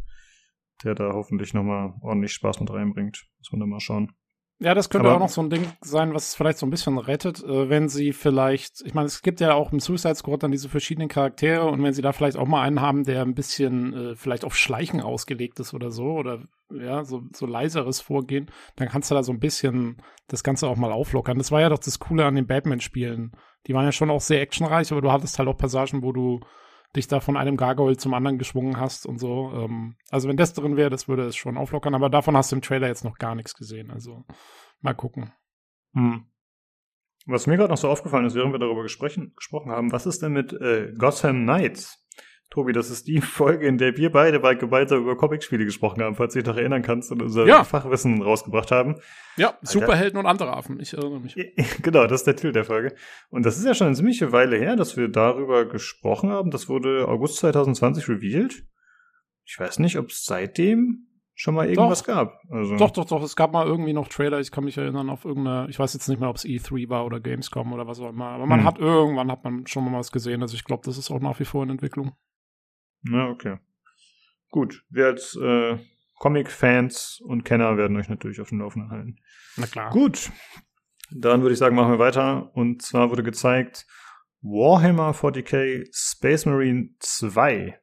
der 0.84 0.94
da 0.94 1.12
hoffentlich 1.12 1.54
nochmal 1.54 1.94
ordentlich 2.00 2.32
Spaß 2.32 2.60
mit 2.60 2.70
reinbringt. 2.70 3.26
Muss 3.38 3.52
man 3.52 3.60
da 3.60 3.66
mal 3.66 3.80
schauen. 3.80 4.12
Ja, 4.60 4.74
das 4.74 4.90
könnte 4.90 5.06
Aber, 5.06 5.16
auch 5.16 5.20
noch 5.20 5.28
so 5.28 5.40
ein 5.40 5.50
Ding 5.50 5.72
sein, 5.82 6.14
was 6.14 6.28
es 6.30 6.34
vielleicht 6.34 6.58
so 6.58 6.66
ein 6.66 6.70
bisschen 6.70 6.98
rettet, 6.98 7.44
äh, 7.44 7.68
wenn 7.68 7.88
sie 7.88 8.12
vielleicht, 8.12 8.82
ich 8.84 8.92
meine, 8.92 9.06
es 9.06 9.22
gibt 9.22 9.38
ja 9.38 9.54
auch 9.54 9.70
im 9.72 9.78
Suicide 9.78 10.16
Squad 10.16 10.42
dann 10.42 10.50
diese 10.50 10.68
verschiedenen 10.68 11.08
Charaktere 11.08 11.64
und 11.66 11.80
wenn 11.82 11.94
sie 11.94 12.02
da 12.02 12.12
vielleicht 12.12 12.36
auch 12.36 12.46
mal 12.48 12.62
einen 12.62 12.80
haben, 12.80 13.04
der 13.04 13.22
ein 13.22 13.34
bisschen 13.34 13.94
äh, 13.94 14.16
vielleicht 14.16 14.44
auf 14.44 14.56
Schleichen 14.56 15.00
ausgelegt 15.00 15.60
ist 15.60 15.74
oder 15.74 15.92
so 15.92 16.06
oder 16.06 16.40
ja, 16.72 17.04
so, 17.04 17.22
so 17.32 17.46
leiseres 17.46 18.00
Vorgehen, 18.00 18.50
dann 18.74 18.88
kannst 18.88 19.10
du 19.10 19.14
da 19.14 19.22
so 19.22 19.32
ein 19.32 19.38
bisschen 19.38 19.98
das 20.26 20.42
Ganze 20.42 20.66
auch 20.66 20.76
mal 20.76 20.92
auflockern. 20.92 21.38
Das 21.38 21.52
war 21.52 21.60
ja 21.60 21.68
doch 21.68 21.78
das 21.78 22.00
Coole 22.00 22.26
an 22.26 22.34
den 22.34 22.48
Batman-Spielen. 22.48 23.32
Die 23.68 23.74
waren 23.74 23.84
ja 23.84 23.92
schon 23.92 24.10
auch 24.10 24.20
sehr 24.20 24.40
actionreich, 24.40 24.90
aber 24.90 25.02
du 25.02 25.12
hattest 25.12 25.38
halt 25.38 25.48
auch 25.48 25.56
Passagen, 25.56 26.02
wo 26.02 26.12
du 26.12 26.40
dich 26.96 27.06
da 27.08 27.20
von 27.20 27.36
einem 27.36 27.56
Gargoyle 27.56 27.96
zum 27.96 28.14
anderen 28.14 28.38
geschwungen 28.38 28.78
hast 28.78 29.06
und 29.06 29.18
so. 29.18 29.52
Ähm, 29.54 29.96
also 30.10 30.28
wenn 30.28 30.36
das 30.36 30.54
drin 30.54 30.76
wäre, 30.76 30.90
das 30.90 31.08
würde 31.08 31.26
es 31.26 31.36
schon 31.36 31.56
auflockern, 31.56 31.94
aber 31.94 32.08
davon 32.10 32.36
hast 32.36 32.52
du 32.52 32.56
im 32.56 32.62
Trailer 32.62 32.88
jetzt 32.88 33.04
noch 33.04 33.18
gar 33.18 33.34
nichts 33.34 33.54
gesehen. 33.54 33.90
Also 33.90 34.24
mal 34.80 34.94
gucken. 34.94 35.32
Hm. 35.94 36.26
Was 37.26 37.46
mir 37.46 37.56
gerade 37.56 37.70
noch 37.70 37.78
so 37.78 37.90
aufgefallen 37.90 38.24
ist, 38.24 38.34
während 38.34 38.54
wir 38.54 38.58
darüber 38.58 38.82
gesprochen, 38.82 39.32
haben, 39.70 39.92
was 39.92 40.06
ist 40.06 40.22
denn 40.22 40.32
mit 40.32 40.52
äh, 40.54 40.92
Gotham 40.96 41.42
Knights? 41.42 42.07
Tobi, 42.50 42.72
das 42.72 42.90
ist 42.90 43.06
die 43.06 43.20
Folge, 43.20 43.66
in 43.66 43.78
der 43.78 43.96
wir 43.96 44.10
beide 44.10 44.40
bei 44.40 44.54
gemeinsam 44.54 45.02
über 45.02 45.16
Comicspiele 45.16 45.64
gesprochen 45.64 46.02
haben, 46.02 46.16
falls 46.16 46.32
du 46.32 46.40
dich 46.40 46.48
noch 46.48 46.56
erinnern 46.56 46.82
kannst 46.82 47.12
und 47.12 47.22
unser 47.22 47.46
ja. 47.46 47.64
Fachwissen 47.64 48.22
rausgebracht 48.22 48.70
haben. 48.70 48.96
Ja, 49.36 49.48
Alter. 49.48 49.66
Superhelden 49.66 50.18
und 50.18 50.26
andere 50.26 50.56
Affen, 50.56 50.80
ich 50.80 50.94
erinnere 50.94 51.20
mich. 51.20 51.34
genau, 51.82 52.06
das 52.06 52.22
ist 52.22 52.26
der 52.26 52.36
Titel 52.36 52.52
der 52.52 52.64
Folge. 52.64 52.94
Und 53.30 53.44
das 53.44 53.58
ist 53.58 53.64
ja 53.64 53.74
schon 53.74 53.88
eine 53.88 53.96
ziemliche 53.96 54.32
Weile 54.32 54.56
her, 54.56 54.76
dass 54.76 54.96
wir 54.96 55.08
darüber 55.08 55.66
gesprochen 55.66 56.30
haben. 56.30 56.50
Das 56.50 56.68
wurde 56.68 57.06
August 57.08 57.36
2020 57.36 58.08
revealed. 58.08 58.64
Ich 59.44 59.58
weiß 59.58 59.78
nicht, 59.78 59.98
ob 59.98 60.08
es 60.08 60.24
seitdem 60.24 61.08
schon 61.38 61.54
mal 61.54 61.68
irgendwas 61.68 62.02
doch. 62.02 62.14
gab. 62.14 62.40
Also. 62.50 62.76
Doch, 62.76 62.90
doch, 62.90 63.04
doch. 63.04 63.22
Es 63.22 63.36
gab 63.36 63.52
mal 63.52 63.66
irgendwie 63.66 63.92
noch 63.92 64.08
Trailer. 64.08 64.40
Ich 64.40 64.50
kann 64.50 64.64
mich 64.64 64.76
erinnern 64.76 65.08
auf 65.08 65.24
irgendeine, 65.24 65.68
ich 65.70 65.78
weiß 65.78 65.94
jetzt 65.94 66.08
nicht 66.08 66.20
mehr, 66.20 66.28
ob 66.28 66.36
es 66.36 66.44
E3 66.44 66.88
war 66.88 67.06
oder 67.06 67.20
Gamescom 67.20 67.72
oder 67.72 67.86
was 67.86 68.00
auch 68.00 68.08
immer. 68.08 68.26
Aber 68.26 68.46
man 68.46 68.60
hm. 68.60 68.66
hat 68.66 68.78
irgendwann 68.78 69.30
hat 69.30 69.44
man 69.44 69.66
schon 69.66 69.84
mal 69.84 69.98
was 69.98 70.10
gesehen. 70.10 70.42
Also 70.42 70.56
ich 70.56 70.64
glaube, 70.64 70.82
das 70.84 70.98
ist 70.98 71.10
auch 71.10 71.20
nach 71.20 71.38
wie 71.38 71.44
vor 71.44 71.62
in 71.62 71.70
Entwicklung. 71.70 72.12
Na, 73.02 73.28
okay. 73.28 73.58
Gut. 74.50 74.84
Wir 74.88 75.06
als 75.06 75.36
äh, 75.36 75.78
Comic-Fans 76.18 77.20
und 77.24 77.44
Kenner 77.44 77.76
werden 77.76 77.96
euch 77.96 78.08
natürlich 78.08 78.40
auf 78.40 78.48
dem 78.48 78.60
Laufenden 78.60 78.90
halten. 78.90 79.16
Na 79.56 79.66
klar. 79.66 79.90
Gut. 79.90 80.30
Dann 81.10 81.42
würde 81.42 81.52
ich 81.52 81.58
sagen, 81.58 81.76
machen 81.76 81.92
wir 81.92 81.98
weiter. 81.98 82.50
Und 82.54 82.82
zwar 82.82 83.10
wurde 83.10 83.22
gezeigt 83.22 83.86
Warhammer 84.40 85.12
40k 85.12 85.88
Space 85.92 86.46
Marine 86.46 86.90
2. 87.00 87.78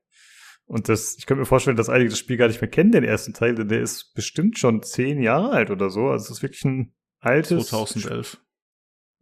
Und 0.68 0.90
das, 0.90 1.16
ich 1.18 1.26
könnte 1.26 1.42
mir 1.42 1.46
vorstellen, 1.46 1.78
dass 1.78 1.90
einige 1.90 2.10
das 2.10 2.20
Spiel 2.20 2.38
gar 2.38 2.48
nicht 2.48 2.62
mehr 2.62 2.70
kennen, 2.70 2.92
den 2.92 3.04
ersten 3.04 3.34
Teil, 3.34 3.54
denn 3.54 3.68
der 3.68 3.82
ist 3.82 4.14
bestimmt 4.16 4.58
schon 4.58 4.82
zehn 4.82 5.22
Jahre 5.22 5.52
alt 5.52 5.70
oder 5.70 5.90
so. 5.90 6.08
Also 6.08 6.26
es 6.26 6.38
ist 6.38 6.44
wirklich 6.44 6.66
ein 6.66 6.94
altes. 7.20 7.68
2011. 7.68 8.42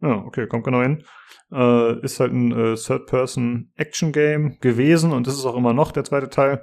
Ja, 0.04 0.18
okay, 0.18 0.46
kommt 0.46 0.64
genau 0.64 0.82
hin. 0.82 1.02
Äh, 1.50 1.98
ist 2.04 2.20
halt 2.20 2.30
ein 2.30 2.52
äh, 2.52 2.74
Third-Person-Action-Game 2.74 4.58
gewesen 4.60 5.12
und 5.12 5.26
das 5.26 5.34
ist 5.34 5.46
auch 5.46 5.56
immer 5.56 5.72
noch 5.72 5.92
der 5.92 6.04
zweite 6.04 6.28
Teil. 6.28 6.62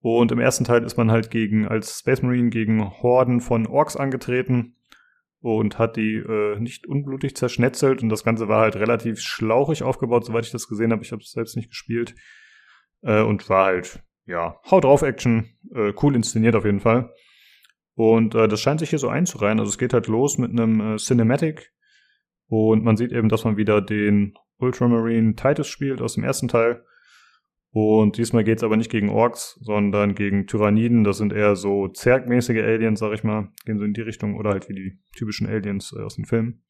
Und 0.00 0.32
im 0.32 0.40
ersten 0.40 0.64
Teil 0.64 0.82
ist 0.82 0.96
man 0.96 1.12
halt 1.12 1.30
gegen, 1.30 1.68
als 1.68 2.00
Space 2.00 2.20
Marine 2.22 2.50
gegen 2.50 2.84
Horden 3.00 3.40
von 3.40 3.68
Orks 3.68 3.96
angetreten 3.96 4.74
und 5.40 5.78
hat 5.78 5.96
die 5.96 6.16
äh, 6.16 6.58
nicht 6.58 6.88
unblutig 6.88 7.36
zerschnetzelt 7.36 8.02
und 8.02 8.08
das 8.08 8.24
Ganze 8.24 8.48
war 8.48 8.62
halt 8.62 8.74
relativ 8.74 9.20
schlauchig 9.20 9.84
aufgebaut, 9.84 10.24
soweit 10.24 10.44
ich 10.44 10.52
das 10.52 10.66
gesehen 10.66 10.90
habe. 10.90 11.04
Ich 11.04 11.12
habe 11.12 11.22
es 11.22 11.30
selbst 11.30 11.54
nicht 11.54 11.68
gespielt. 11.68 12.16
Äh, 13.02 13.22
und 13.22 13.48
war 13.48 13.66
halt, 13.66 14.02
ja, 14.26 14.58
haut 14.68 14.82
drauf 14.82 15.02
Action, 15.02 15.56
äh, 15.72 15.92
cool 16.02 16.16
inszeniert 16.16 16.56
auf 16.56 16.64
jeden 16.64 16.80
Fall. 16.80 17.12
Und 17.94 18.34
äh, 18.34 18.48
das 18.48 18.60
scheint 18.60 18.80
sich 18.80 18.90
hier 18.90 18.98
so 18.98 19.08
einzureihen. 19.08 19.60
Also 19.60 19.70
es 19.70 19.78
geht 19.78 19.92
halt 19.92 20.08
los 20.08 20.38
mit 20.38 20.50
einem 20.50 20.96
Cinematic 20.96 21.73
und 22.46 22.84
man 22.84 22.96
sieht 22.96 23.12
eben, 23.12 23.28
dass 23.28 23.44
man 23.44 23.56
wieder 23.56 23.80
den 23.80 24.34
Ultramarine 24.58 25.34
Titus 25.34 25.68
spielt 25.68 26.00
aus 26.00 26.14
dem 26.14 26.24
ersten 26.24 26.48
Teil. 26.48 26.84
Und 27.70 28.18
diesmal 28.18 28.44
geht's 28.44 28.62
aber 28.62 28.76
nicht 28.76 28.90
gegen 28.90 29.08
Orks, 29.08 29.58
sondern 29.60 30.14
gegen 30.14 30.46
Tyranniden. 30.46 31.02
Das 31.02 31.18
sind 31.18 31.32
eher 31.32 31.56
so 31.56 31.88
zergmäßige 31.88 32.62
Aliens, 32.62 33.00
sag 33.00 33.12
ich 33.12 33.24
mal. 33.24 33.48
Gehen 33.64 33.78
so 33.78 33.84
in 33.84 33.94
die 33.94 34.00
Richtung 34.00 34.36
oder 34.36 34.50
halt 34.50 34.68
wie 34.68 34.74
die 34.74 34.98
typischen 35.16 35.48
Aliens 35.48 35.92
äh, 35.92 36.02
aus 36.02 36.14
den 36.14 36.24
Filmen. 36.24 36.62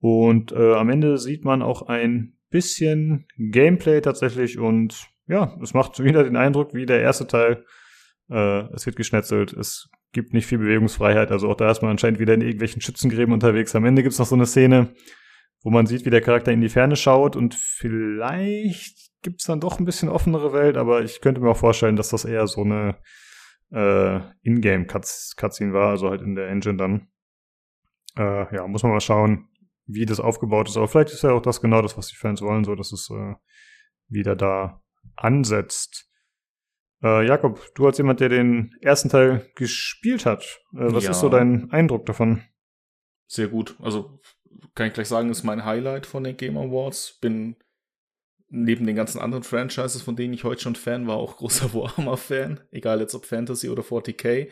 Und 0.00 0.52
äh, 0.52 0.74
am 0.74 0.90
Ende 0.90 1.16
sieht 1.16 1.46
man 1.46 1.62
auch 1.62 1.80
ein 1.82 2.36
bisschen 2.50 3.26
Gameplay 3.38 4.02
tatsächlich 4.02 4.58
und 4.58 5.08
ja, 5.26 5.58
es 5.62 5.72
macht 5.72 5.98
wieder 6.04 6.24
den 6.24 6.36
Eindruck 6.36 6.74
wie 6.74 6.84
der 6.84 7.00
erste 7.00 7.26
Teil. 7.26 7.64
Äh, 8.28 8.68
es 8.74 8.84
wird 8.84 8.96
geschnetzelt, 8.96 9.54
es 9.54 9.88
gibt 10.14 10.32
nicht 10.32 10.46
viel 10.46 10.58
Bewegungsfreiheit, 10.58 11.30
also 11.30 11.50
auch 11.50 11.56
da 11.56 11.70
ist 11.70 11.82
man 11.82 11.90
anscheinend 11.90 12.18
wieder 12.18 12.32
in 12.32 12.40
irgendwelchen 12.40 12.80
Schützengräben 12.80 13.34
unterwegs. 13.34 13.74
Am 13.74 13.84
Ende 13.84 14.02
gibt's 14.02 14.18
noch 14.18 14.26
so 14.26 14.34
eine 14.34 14.46
Szene, 14.46 14.94
wo 15.62 15.70
man 15.70 15.84
sieht, 15.84 16.06
wie 16.06 16.10
der 16.10 16.22
Charakter 16.22 16.52
in 16.52 16.62
die 16.62 16.70
Ferne 16.70 16.96
schaut 16.96 17.36
und 17.36 17.54
vielleicht 17.54 19.10
gibt's 19.20 19.44
dann 19.44 19.60
doch 19.60 19.78
ein 19.78 19.84
bisschen 19.84 20.08
offenere 20.08 20.54
Welt, 20.54 20.78
aber 20.78 21.02
ich 21.02 21.20
könnte 21.20 21.42
mir 21.42 21.50
auch 21.50 21.56
vorstellen, 21.56 21.96
dass 21.96 22.08
das 22.08 22.24
eher 22.24 22.46
so 22.46 22.62
eine 22.62 22.96
äh, 23.72 24.20
Ingame-Cutscene 24.42 25.72
war, 25.72 25.90
also 25.90 26.10
halt 26.10 26.22
in 26.22 26.34
der 26.34 26.48
Engine 26.48 26.76
dann. 26.76 27.08
Äh, 28.16 28.54
ja, 28.54 28.66
muss 28.66 28.82
man 28.82 28.92
mal 28.92 29.00
schauen, 29.00 29.48
wie 29.86 30.06
das 30.06 30.20
aufgebaut 30.20 30.68
ist. 30.68 30.76
Aber 30.76 30.88
vielleicht 30.88 31.12
ist 31.12 31.22
ja 31.22 31.32
auch 31.32 31.42
das 31.42 31.60
genau 31.60 31.82
das, 31.82 31.96
was 31.96 32.08
die 32.08 32.16
Fans 32.16 32.40
wollen, 32.40 32.64
so 32.64 32.74
dass 32.74 32.92
es 32.92 33.10
äh, 33.10 33.34
wieder 34.08 34.36
da 34.36 34.82
ansetzt. 35.16 36.08
Äh, 37.04 37.26
Jakob, 37.26 37.60
du 37.74 37.86
als 37.86 37.98
jemand, 37.98 38.20
der 38.20 38.30
den 38.30 38.74
ersten 38.80 39.10
Teil 39.10 39.46
gespielt 39.54 40.24
hat, 40.24 40.62
äh, 40.72 40.92
was 40.92 41.04
ja. 41.04 41.10
ist 41.10 41.20
so 41.20 41.28
dein 41.28 41.70
Eindruck 41.70 42.06
davon? 42.06 42.42
Sehr 43.26 43.48
gut. 43.48 43.76
Also 43.80 44.20
kann 44.74 44.86
ich 44.86 44.94
gleich 44.94 45.08
sagen, 45.08 45.30
ist 45.30 45.44
mein 45.44 45.64
Highlight 45.64 46.06
von 46.06 46.24
den 46.24 46.36
Game 46.36 46.56
Awards. 46.56 47.18
Bin 47.20 47.56
neben 48.48 48.86
den 48.86 48.96
ganzen 48.96 49.20
anderen 49.20 49.44
Franchises, 49.44 50.00
von 50.00 50.16
denen 50.16 50.32
ich 50.32 50.44
heute 50.44 50.62
schon 50.62 50.76
Fan 50.76 51.06
war, 51.06 51.16
auch 51.16 51.36
großer 51.36 51.74
Warhammer-Fan. 51.74 52.60
Egal 52.70 53.00
jetzt 53.00 53.14
ob 53.14 53.26
Fantasy 53.26 53.68
oder 53.68 53.82
40k. 53.82 54.48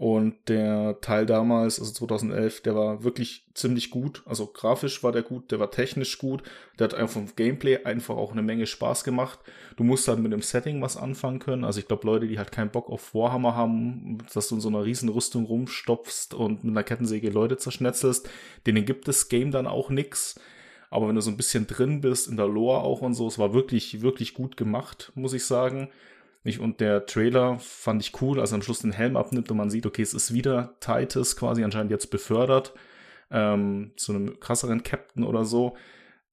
Und 0.00 0.48
der 0.48 0.98
Teil 1.02 1.26
damals, 1.26 1.78
also 1.78 1.92
2011, 1.92 2.62
der 2.62 2.74
war 2.74 3.04
wirklich 3.04 3.44
ziemlich 3.52 3.90
gut. 3.90 4.22
Also 4.24 4.46
grafisch 4.46 5.02
war 5.02 5.12
der 5.12 5.20
gut, 5.20 5.50
der 5.52 5.60
war 5.60 5.70
technisch 5.70 6.16
gut. 6.16 6.42
Der 6.78 6.84
hat 6.84 6.94
einfach 6.94 7.12
vom 7.12 7.28
Gameplay 7.36 7.84
einfach 7.84 8.16
auch 8.16 8.32
eine 8.32 8.40
Menge 8.40 8.64
Spaß 8.64 9.04
gemacht. 9.04 9.40
Du 9.76 9.84
musst 9.84 10.08
halt 10.08 10.18
mit 10.20 10.32
dem 10.32 10.40
Setting 10.40 10.80
was 10.80 10.96
anfangen 10.96 11.38
können. 11.38 11.64
Also 11.64 11.80
ich 11.80 11.86
glaube, 11.86 12.06
Leute, 12.06 12.28
die 12.28 12.38
halt 12.38 12.50
keinen 12.50 12.70
Bock 12.70 12.88
auf 12.88 13.14
Warhammer 13.14 13.54
haben, 13.54 14.16
dass 14.32 14.48
du 14.48 14.54
in 14.54 14.62
so 14.62 14.70
einer 14.70 14.86
riesen 14.86 15.10
Rüstung 15.10 15.44
rumstopfst 15.44 16.32
und 16.32 16.64
mit 16.64 16.72
einer 16.72 16.82
Kettensäge 16.82 17.28
Leute 17.28 17.58
zerschnetzelst, 17.58 18.26
denen 18.66 18.86
gibt 18.86 19.06
das 19.06 19.28
Game 19.28 19.50
dann 19.50 19.66
auch 19.66 19.90
nix. 19.90 20.40
Aber 20.88 21.08
wenn 21.08 21.14
du 21.14 21.20
so 21.20 21.30
ein 21.30 21.36
bisschen 21.36 21.66
drin 21.66 22.00
bist, 22.00 22.26
in 22.26 22.38
der 22.38 22.48
Lore 22.48 22.78
auch 22.78 23.02
und 23.02 23.12
so, 23.12 23.26
es 23.26 23.38
war 23.38 23.52
wirklich, 23.52 24.00
wirklich 24.00 24.32
gut 24.32 24.56
gemacht, 24.56 25.12
muss 25.14 25.34
ich 25.34 25.44
sagen. 25.44 25.90
Nicht? 26.42 26.60
Und 26.60 26.80
der 26.80 27.06
Trailer 27.06 27.58
fand 27.58 28.02
ich 28.02 28.20
cool, 28.22 28.40
als 28.40 28.52
er 28.52 28.56
am 28.56 28.62
Schluss 28.62 28.80
den 28.80 28.92
Helm 28.92 29.16
abnimmt 29.16 29.50
und 29.50 29.56
man 29.56 29.70
sieht, 29.70 29.86
okay, 29.86 30.02
es 30.02 30.14
ist 30.14 30.32
wieder 30.32 30.74
Titus 30.80 31.36
quasi 31.36 31.62
anscheinend 31.64 31.90
jetzt 31.90 32.10
befördert 32.10 32.72
ähm, 33.30 33.92
zu 33.96 34.12
einem 34.12 34.40
krasseren 34.40 34.82
Captain 34.82 35.24
oder 35.24 35.44
so. 35.44 35.76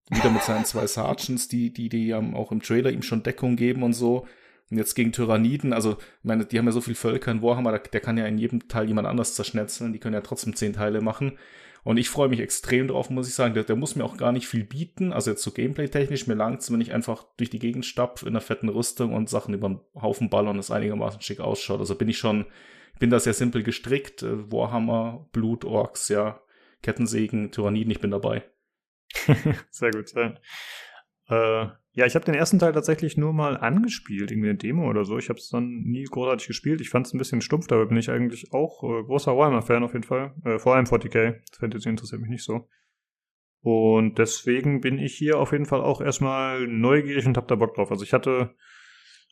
Wieder 0.09 0.29
mit 0.29 0.43
seinen 0.43 0.63
zwei 0.63 0.87
Sergeants, 0.87 1.49
die, 1.49 1.73
die, 1.73 1.89
die 1.89 2.11
ähm, 2.11 2.35
auch 2.35 2.51
im 2.51 2.61
Trailer 2.61 2.91
ihm 2.91 3.01
schon 3.01 3.23
Deckung 3.23 3.57
geben 3.57 3.83
und 3.83 3.93
so. 3.93 4.25
Und 4.69 4.77
jetzt 4.77 4.95
gegen 4.95 5.11
Tyranniden, 5.11 5.73
also, 5.73 5.97
meine, 6.23 6.45
die 6.45 6.57
haben 6.57 6.65
ja 6.65 6.71
so 6.71 6.81
viel 6.81 6.95
Völker 6.95 7.31
in 7.31 7.41
Warhammer, 7.41 7.71
der, 7.71 7.79
der 7.79 8.01
kann 8.01 8.17
ja 8.17 8.25
in 8.25 8.37
jedem 8.37 8.67
Teil 8.67 8.87
jemand 8.87 9.07
anders 9.07 9.35
zerschnetzeln, 9.35 9.93
die 9.93 9.99
können 9.99 10.13
ja 10.13 10.21
trotzdem 10.21 10.55
zehn 10.55 10.73
Teile 10.73 11.01
machen. 11.01 11.37
Und 11.87 11.95
ich 11.95 12.09
freue 12.09 12.27
mich 12.27 12.41
extrem 12.41 12.89
drauf, 12.89 13.09
muss 13.09 13.29
ich 13.29 13.33
sagen. 13.33 13.53
Der, 13.53 13.63
der 13.63 13.77
muss 13.77 13.95
mir 13.95 14.03
auch 14.03 14.17
gar 14.17 14.33
nicht 14.33 14.45
viel 14.45 14.65
bieten. 14.65 15.13
Also 15.13 15.31
jetzt 15.31 15.41
so 15.41 15.51
gameplay-technisch, 15.51 16.27
mir 16.27 16.33
langt 16.33 16.69
wenn 16.69 16.81
ich 16.81 16.91
einfach 16.91 17.23
durch 17.37 17.49
die 17.49 17.59
Gegend 17.59 17.85
stapf 17.85 18.23
in 18.23 18.27
einer 18.27 18.41
fetten 18.41 18.67
Rüstung 18.67 19.13
und 19.13 19.29
Sachen 19.29 19.53
über 19.53 19.69
den 19.69 19.79
Haufen 19.95 20.29
ballern 20.29 20.55
und 20.55 20.59
es 20.59 20.69
einigermaßen 20.69 21.21
schick 21.21 21.39
ausschaut. 21.39 21.79
Also 21.79 21.95
bin 21.95 22.09
ich 22.09 22.17
schon, 22.17 22.45
bin 22.99 23.09
da 23.09 23.21
sehr 23.21 23.31
simpel 23.31 23.63
gestrickt. 23.63 24.21
Äh, 24.21 24.51
Warhammer, 24.51 25.29
Blut, 25.31 25.63
Orks, 25.63 26.09
ja, 26.09 26.41
Kettensägen, 26.81 27.53
Tyranniden, 27.53 27.91
ich 27.91 28.01
bin 28.01 28.11
dabei. 28.11 28.43
sehr 29.69 29.91
gut, 29.91 30.09
sehr. 30.09 30.41
Äh, 31.29 31.67
ja, 31.97 32.05
ich 32.05 32.13
habe 32.13 32.25
den 32.25 32.35
ersten 32.35 32.59
Teil 32.59 32.73
tatsächlich 32.73 33.17
nur 33.17 33.33
mal 33.33 33.57
angespielt, 33.57 34.29
irgendwie 34.29 34.49
eine 34.49 34.57
Demo 34.59 34.87
oder 34.87 35.03
so. 35.03 35.17
Ich 35.17 35.29
habe 35.29 35.39
es 35.39 35.49
dann 35.49 35.81
nie 35.81 36.03
großartig 36.03 36.45
gespielt. 36.45 36.79
Ich 36.79 36.91
fand 36.91 37.07
es 37.07 37.13
ein 37.13 37.17
bisschen 37.17 37.41
stumpf, 37.41 37.65
dabei 37.65 37.85
bin 37.85 37.97
ich 37.97 38.11
eigentlich 38.11 38.53
auch 38.53 38.83
äh, 38.83 39.03
großer 39.03 39.35
Warhammer-Fan 39.35 39.83
auf 39.83 39.93
jeden 39.93 40.03
Fall. 40.03 40.35
Äh, 40.45 40.59
vor 40.59 40.75
allem 40.75 40.85
40k. 40.85 41.37
Fantasy 41.57 41.89
interessiert 41.89 42.21
mich 42.21 42.29
nicht 42.29 42.43
so. 42.43 42.69
Und 43.61 44.19
deswegen 44.19 44.79
bin 44.79 44.99
ich 44.99 45.15
hier 45.15 45.39
auf 45.39 45.53
jeden 45.53 45.65
Fall 45.65 45.81
auch 45.81 45.99
erstmal 45.99 46.67
neugierig 46.67 47.25
und 47.25 47.35
hab 47.35 47.47
da 47.47 47.55
Bock 47.55 47.73
drauf. 47.73 47.89
Also 47.89 48.03
ich 48.03 48.13
hatte 48.13 48.53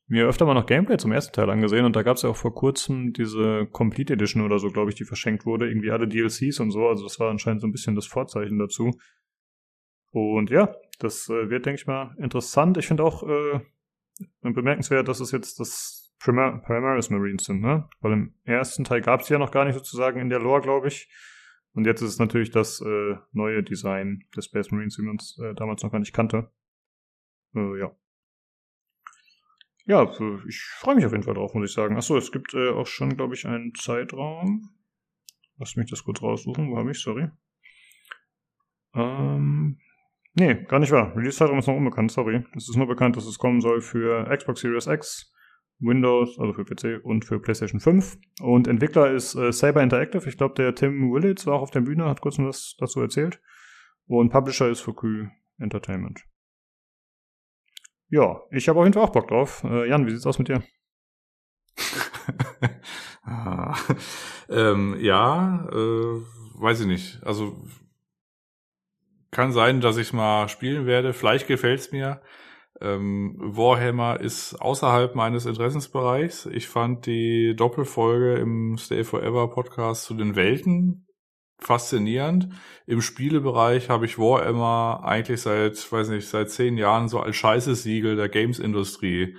mir 0.08 0.26
öfter 0.26 0.48
mal 0.48 0.56
noch 0.56 0.66
Gameplay 0.66 0.98
zum 0.98 1.12
ersten 1.12 1.34
Teil 1.34 1.52
angesehen 1.52 1.86
und 1.86 1.96
da 1.96 2.02
gab 2.02 2.18
es 2.18 2.24
ja 2.24 2.32
auch 2.32 2.36
vor 2.36 2.56
kurzem 2.56 3.14
diese 3.14 3.68
Complete 3.68 4.14
Edition 4.14 4.44
oder 4.44 4.58
so, 4.58 4.72
glaube 4.72 4.90
ich, 4.90 4.96
die 4.96 5.06
verschenkt 5.06 5.46
wurde. 5.46 5.68
Irgendwie 5.68 5.92
alle 5.92 6.08
DLCs 6.08 6.60
und 6.60 6.72
so. 6.72 6.88
Also 6.88 7.04
das 7.04 7.20
war 7.20 7.30
anscheinend 7.30 7.62
so 7.62 7.68
ein 7.68 7.72
bisschen 7.72 7.94
das 7.94 8.08
Vorzeichen 8.08 8.58
dazu. 8.58 8.98
Und 10.10 10.50
ja, 10.50 10.74
das 11.00 11.30
äh, 11.30 11.50
wird, 11.50 11.66
denke 11.66 11.82
ich 11.82 11.88
mal, 11.88 12.16
interessant. 12.18 12.78
Ich 12.78 12.88
finde 12.88 13.04
auch 13.04 13.24
äh, 13.24 13.60
bemerkenswert, 14.42 15.08
dass 15.08 15.20
es 15.20 15.32
jetzt 15.32 15.60
das 15.60 16.14
Primar 16.20 16.62
Primaris 16.62 17.10
Marines 17.10 17.46
sind, 17.46 17.62
ne? 17.62 17.88
Weil 18.00 18.14
im 18.14 18.36
ersten 18.44 18.84
Teil 18.84 19.02
gab 19.02 19.22
es 19.22 19.30
ja 19.30 19.38
noch 19.38 19.52
gar 19.52 19.66
nicht 19.66 19.76
sozusagen 19.76 20.20
in 20.20 20.30
der 20.30 20.40
Lore, 20.40 20.62
glaube 20.62 20.88
ich. 20.88 21.10
Und 21.74 21.86
jetzt 21.86 22.02
ist 22.02 22.12
es 22.12 22.20
natürlich 22.20 22.52
das 22.52 22.82
äh, 22.82 23.16
neue 23.34 23.62
Design 23.62 24.24
des 24.36 24.46
Space 24.46 24.72
Marines, 24.72 24.98
wie 24.98 25.04
man 25.04 25.18
es 25.18 25.38
äh, 25.40 25.54
damals 25.54 25.84
noch 25.84 25.92
gar 25.92 26.00
nicht 26.00 26.14
kannte. 26.14 26.50
Äh, 27.54 27.80
ja. 27.80 27.92
Ja, 29.88 30.12
ich 30.48 30.62
freue 30.80 30.96
mich 30.96 31.06
auf 31.06 31.12
jeden 31.12 31.24
Fall 31.24 31.36
drauf, 31.36 31.54
muss 31.54 31.70
ich 31.70 31.76
sagen. 31.76 31.96
Achso, 31.96 32.18
es 32.18 32.32
gibt 32.32 32.54
äh, 32.54 32.70
auch 32.70 32.88
schon, 32.88 33.18
glaube 33.18 33.36
ich, 33.36 33.46
einen 33.46 33.76
Zeitraum. 33.76 34.72
Lass 35.58 35.76
mich 35.76 35.90
das 35.90 36.04
kurz 36.04 36.22
raussuchen. 36.22 36.72
Wo 36.72 36.78
habe 36.78 36.92
ich? 36.92 37.00
Sorry. 37.00 37.30
Ähm, 38.96 39.78
Nee, 40.38 40.66
gar 40.68 40.80
nicht 40.80 40.92
wahr. 40.92 41.16
Release-Zeitraum 41.16 41.60
ist 41.60 41.68
noch 41.68 41.76
unbekannt, 41.76 42.12
sorry. 42.12 42.44
Es 42.56 42.68
ist 42.68 42.76
nur 42.76 42.88
bekannt, 42.88 43.16
dass 43.16 43.26
es 43.26 43.40
kommen 43.40 43.62
soll 43.62 43.80
für 43.80 44.26
Xbox 44.36 44.60
Series 44.60 44.86
X, 44.86 45.34
Windows, 45.80 46.38
also 46.38 46.52
für 46.52 46.66
PC 46.66 47.06
und 47.06 47.24
für 47.24 47.40
PlayStation 47.40 47.80
5. 47.80 48.18
Und 48.42 48.68
Entwickler 48.68 49.12
ist 49.12 49.36
äh, 49.36 49.54
Saber 49.54 49.82
Interactive. 49.82 50.28
Ich 50.28 50.38
glaube, 50.38 50.56
der 50.56 50.76
Tim 50.76 51.14
Willits 51.14 51.48
war 51.48 51.56
auch 51.56 51.62
auf 51.62 51.72
der 51.72 51.82
Bühne, 51.82 52.06
hat 52.06 52.20
kurz 52.20 52.38
was 52.38 52.76
dazu 52.78 53.00
erzählt. 53.00 53.42
Und 54.08 54.30
Publisher 54.30 54.70
ist 54.70 54.82
Fukui 54.82 55.30
Entertainment. 55.58 56.26
Ja, 58.10 58.42
ich 58.52 58.68
habe 58.68 58.80
auf 58.80 58.86
jeden 58.86 58.94
Fall 58.94 59.04
auch 59.04 59.14
Bock 59.14 59.30
drauf. 59.30 59.64
Äh, 59.64 59.88
Jan, 59.88 60.06
wie 60.06 60.12
sieht's 60.12 60.28
aus 60.28 60.38
mit 60.38 60.50
dir? 60.50 60.64
ah, 63.24 63.74
ähm, 64.50 64.98
ja, 65.00 65.66
äh, 65.72 66.22
weiß 66.60 66.82
ich 66.82 66.88
nicht. 66.88 67.24
Also 67.24 67.66
kann 69.36 69.52
sein, 69.52 69.82
dass 69.82 69.98
ich 69.98 70.14
mal 70.14 70.48
spielen 70.48 70.86
werde. 70.86 71.12
Vielleicht 71.12 71.48
gefällt's 71.48 71.92
mir. 71.92 72.22
Ähm, 72.80 73.36
Warhammer 73.38 74.20
ist 74.22 74.56
außerhalb 74.56 75.14
meines 75.14 75.46
Interessensbereichs. 75.46 76.46
Ich 76.46 76.70
fand 76.70 77.06
die 77.06 77.54
Doppelfolge 77.54 78.36
im 78.36 78.78
Stay 78.78 79.04
Forever 79.04 79.50
Podcast 79.50 80.06
zu 80.06 80.14
den 80.14 80.38
Welten 80.38 81.06
faszinierend. 81.60 82.50
Im 82.86 83.02
Spielebereich 83.02 83.90
habe 83.90 84.06
ich 84.06 84.18
Warhammer 84.18 85.02
eigentlich 85.04 85.42
seit, 85.42 85.92
weiß 85.92 86.10
nicht, 86.10 86.28
seit 86.28 86.50
zehn 86.50 86.78
Jahren 86.78 87.10
so 87.10 87.20
als 87.20 87.36
Scheißesiegel 87.36 88.16
der 88.16 88.30
Games-Industrie 88.30 89.36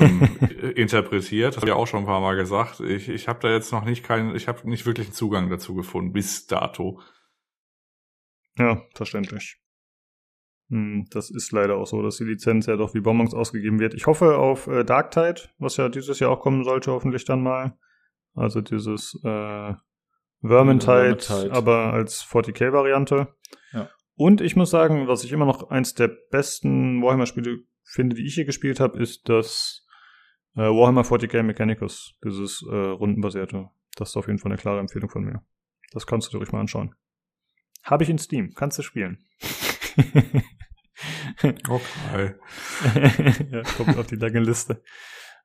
ähm, 0.00 0.28
interpretiert. 0.76 1.54
Das 1.54 1.56
habe 1.58 1.68
ich 1.68 1.72
auch 1.72 1.86
schon 1.86 2.00
ein 2.00 2.06
paar 2.06 2.20
Mal 2.20 2.36
gesagt. 2.36 2.80
Ich, 2.80 3.08
ich 3.08 3.28
habe 3.28 3.40
da 3.40 3.50
jetzt 3.50 3.72
noch 3.72 3.84
nicht 3.84 4.04
keinen, 4.04 4.34
ich 4.36 4.48
habe 4.48 4.68
nicht 4.68 4.84
wirklich 4.84 5.08
einen 5.08 5.14
Zugang 5.14 5.48
dazu 5.48 5.74
gefunden, 5.74 6.12
bis 6.12 6.46
dato. 6.46 7.00
Ja, 8.58 8.82
verständlich. 8.94 9.60
Hm, 10.70 11.06
das 11.10 11.30
ist 11.30 11.52
leider 11.52 11.76
auch 11.76 11.86
so, 11.86 12.02
dass 12.02 12.16
die 12.16 12.24
Lizenz 12.24 12.66
ja 12.66 12.76
doch 12.76 12.94
wie 12.94 13.00
Bonbons 13.00 13.34
ausgegeben 13.34 13.80
wird. 13.80 13.94
Ich 13.94 14.06
hoffe 14.06 14.38
auf 14.38 14.66
äh, 14.66 14.84
Darktide, 14.84 15.42
was 15.58 15.76
ja 15.76 15.88
dieses 15.88 16.20
Jahr 16.20 16.30
auch 16.30 16.40
kommen 16.40 16.64
sollte, 16.64 16.92
hoffentlich 16.92 17.24
dann 17.24 17.42
mal. 17.42 17.76
Also 18.34 18.60
dieses 18.60 19.14
äh, 19.22 19.74
Vermintide, 20.40 21.20
Vermintide. 21.20 21.52
aber 21.52 21.92
als 21.92 22.24
40k-Variante. 22.24 23.28
Ja. 23.72 23.90
Und 24.16 24.40
ich 24.40 24.56
muss 24.56 24.70
sagen, 24.70 25.06
was 25.08 25.24
ich 25.24 25.32
immer 25.32 25.46
noch 25.46 25.70
eins 25.70 25.94
der 25.94 26.08
besten 26.08 27.02
Warhammer-Spiele 27.02 27.58
finde, 27.82 28.16
die 28.16 28.26
ich 28.26 28.34
hier 28.34 28.44
gespielt 28.44 28.80
habe, 28.80 29.00
ist 29.00 29.28
das 29.28 29.86
äh, 30.56 30.62
Warhammer 30.62 31.02
40k 31.02 31.42
Mechanicus, 31.42 32.14
dieses 32.24 32.64
äh, 32.68 32.74
rundenbasierte. 32.74 33.68
Das 33.96 34.10
ist 34.10 34.16
auf 34.16 34.26
jeden 34.26 34.38
Fall 34.38 34.52
eine 34.52 34.60
klare 34.60 34.80
Empfehlung 34.80 35.10
von 35.10 35.24
mir. 35.24 35.42
Das 35.92 36.06
kannst 36.06 36.28
du 36.28 36.32
dir 36.32 36.38
ruhig 36.38 36.52
mal 36.52 36.60
anschauen. 36.60 36.94
Habe 37.84 38.02
ich 38.04 38.10
in 38.10 38.18
Steam. 38.18 38.52
Kannst 38.54 38.78
du 38.78 38.82
spielen. 38.82 39.18
okay. 41.68 42.34
ja, 43.50 43.62
kommt 43.76 43.98
auf 43.98 44.06
die 44.06 44.16
lange 44.16 44.40
Liste. 44.40 44.82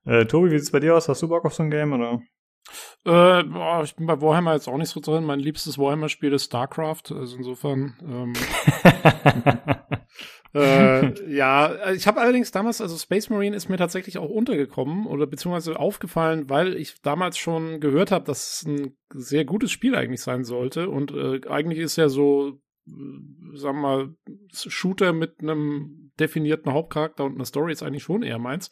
Äh, 0.06 0.26
Tobi, 0.26 0.52
wie 0.52 0.58
sieht's 0.58 0.72
bei 0.72 0.80
dir 0.80 0.96
aus? 0.96 1.10
Hast 1.10 1.22
du 1.22 1.28
Bock 1.28 1.46
auf 1.46 1.54
so 1.54 1.64
ein 1.64 1.70
Game 1.70 1.94
oder? 1.94 2.22
Äh, 3.06 3.44
boah, 3.44 3.82
ich 3.84 3.96
bin 3.96 4.06
bei 4.06 4.22
Warhammer 4.22 4.54
jetzt 4.54 4.68
auch 4.68 4.78
nicht 4.78 4.90
so 4.90 5.00
drin. 5.00 5.26
Mein 5.26 5.40
liebstes 5.40 5.78
Warhammer-Spiel 5.78 6.34
ist 6.34 6.46
StarCraft. 6.46 7.12
Also 7.12 7.38
insofern. 7.38 7.98
Ähm, 8.02 8.34
äh, 10.54 11.34
ja, 11.34 11.92
ich 11.92 12.08
habe 12.08 12.22
allerdings 12.22 12.52
damals, 12.52 12.82
also 12.82 12.98
Space 12.98 13.30
Marine 13.30 13.56
ist 13.56 13.70
mir 13.70 13.78
tatsächlich 13.78 14.18
auch 14.18 14.30
untergekommen 14.30 15.06
oder 15.06 15.28
beziehungsweise 15.28 15.80
aufgefallen, 15.80 16.50
weil 16.50 16.76
ich 16.76 17.02
damals 17.02 17.38
schon 17.38 17.80
gehört 17.80 18.12
habe, 18.12 18.26
dass 18.26 18.62
es 18.62 18.68
ein 18.68 18.98
sehr 19.14 19.46
gutes 19.46 19.72
Spiel 19.72 19.96
eigentlich 19.96 20.22
sein 20.22 20.44
sollte. 20.44 20.90
Und 20.90 21.12
äh, 21.12 21.42
eigentlich 21.48 21.80
ist 21.80 21.98
ja 21.98 22.10
so 22.10 22.60
sagen 23.54 23.82
wir 23.82 23.82
mal, 23.82 24.16
Shooter 24.52 25.14
mit 25.14 25.42
einem 25.42 26.12
definierten 26.20 26.74
Hauptcharakter 26.74 27.26
und 27.26 27.36
einer 27.36 27.46
Story 27.46 27.72
ist 27.72 27.84
eigentlich 27.84 28.04
schon 28.04 28.24
eher 28.24 28.40
meins. 28.40 28.72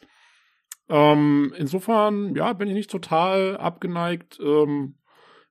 Ähm, 0.88 1.52
insofern, 1.56 2.34
ja, 2.34 2.52
bin 2.52 2.68
ich 2.68 2.74
nicht 2.74 2.90
total 2.90 3.56
abgeneigt. 3.56 4.38
Ähm, 4.42 4.97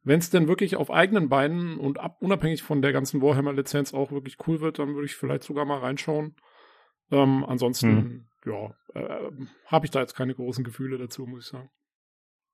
Wenn 0.08 0.20
es 0.20 0.30
denn 0.30 0.48
wirklich 0.48 0.78
auf 0.78 0.90
eigenen 0.90 1.28
Beinen 1.28 1.78
und 1.78 2.00
ab, 2.00 2.18
unabhängig 2.22 2.64
von 2.64 2.82
der 2.82 2.94
ganzen 2.94 3.22
Warhammer-Lizenz 3.22 3.94
auch 3.94 4.10
wirklich 4.12 4.38
cool 4.48 4.62
wird, 4.62 4.80
dann 4.80 4.96
würde 4.96 5.06
ich 5.06 5.16
vielleicht 5.16 5.44
sogar 5.44 5.66
mal 5.66 5.80
reinschauen. 5.80 6.36
Ähm, 7.12 7.44
ansonsten, 7.46 7.90
hm. 7.90 8.28
ja, 8.46 8.74
äh, 8.94 9.32
habe 9.66 9.86
ich 9.86 9.92
da 9.92 10.00
jetzt 10.00 10.16
keine 10.16 10.34
großen 10.34 10.64
Gefühle 10.64 10.98
dazu, 10.98 11.26
muss 11.26 11.46
ich 11.46 11.52
sagen. 11.52 11.70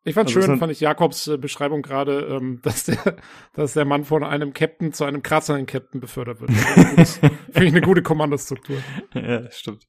Ich 0.04 0.16
fand 0.16 0.30
also 0.30 0.42
schön, 0.42 0.58
fand 0.58 0.72
ich 0.72 0.80
Jakobs 0.80 1.28
äh, 1.28 1.38
Beschreibung 1.38 1.84
gerade, 1.84 2.22
ähm, 2.22 2.60
dass 2.64 2.86
der, 2.86 3.18
dass 3.54 3.74
der 3.74 3.86
Mann 3.86 4.04
von 4.04 4.24
einem 4.24 4.54
Captain 4.54 4.92
zu 4.92 5.06
einem 5.06 5.22
krasseren 5.22 5.68
Captain 5.68 6.02
befördert 6.02 6.42
wird. 6.42 6.52
Finde 7.52 7.66
ich 7.66 7.72
eine 7.72 7.82
gute 7.82 8.02
Kommandostruktur. 8.02 8.78
Ja, 9.14 9.50
stimmt. 9.52 9.88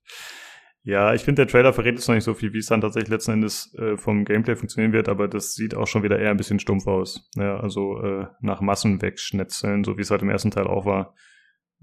Ja, 0.87 1.15
ich 1.15 1.25
finde, 1.25 1.47
der 1.47 1.51
Trailer 1.51 1.73
verrät 1.73 1.95
jetzt 1.95 2.07
noch 2.09 2.15
nicht 2.15 2.25
so 2.25 2.35
viel, 2.35 2.53
wie 2.53 2.59
es 2.59 2.67
dann 2.67 2.83
tatsächlich 2.83 3.09
letzten 3.09 3.33
Endes 3.33 3.75
äh, 3.79 3.97
vom 3.97 4.27
Gameplay 4.27 4.55
funktionieren 4.55 4.93
wird, 4.93 5.09
aber 5.09 5.29
das 5.29 5.55
sieht 5.55 5.75
auch 5.75 5.87
schon 5.87 6.03
wieder 6.03 6.19
eher 6.19 6.31
ein 6.31 6.37
bisschen 6.37 6.59
stumpf 6.59 6.87
aus. 6.87 7.31
Ja, 7.37 7.57
also 7.59 8.03
äh, 8.03 8.27
nach 8.41 8.61
Massen 8.61 9.01
wegschnetzeln, 9.01 9.83
so 9.85 9.97
wie 9.97 10.03
es 10.03 10.11
halt 10.11 10.21
im 10.21 10.29
ersten 10.29 10.51
Teil 10.51 10.67
auch 10.67 10.85
war. 10.85 11.15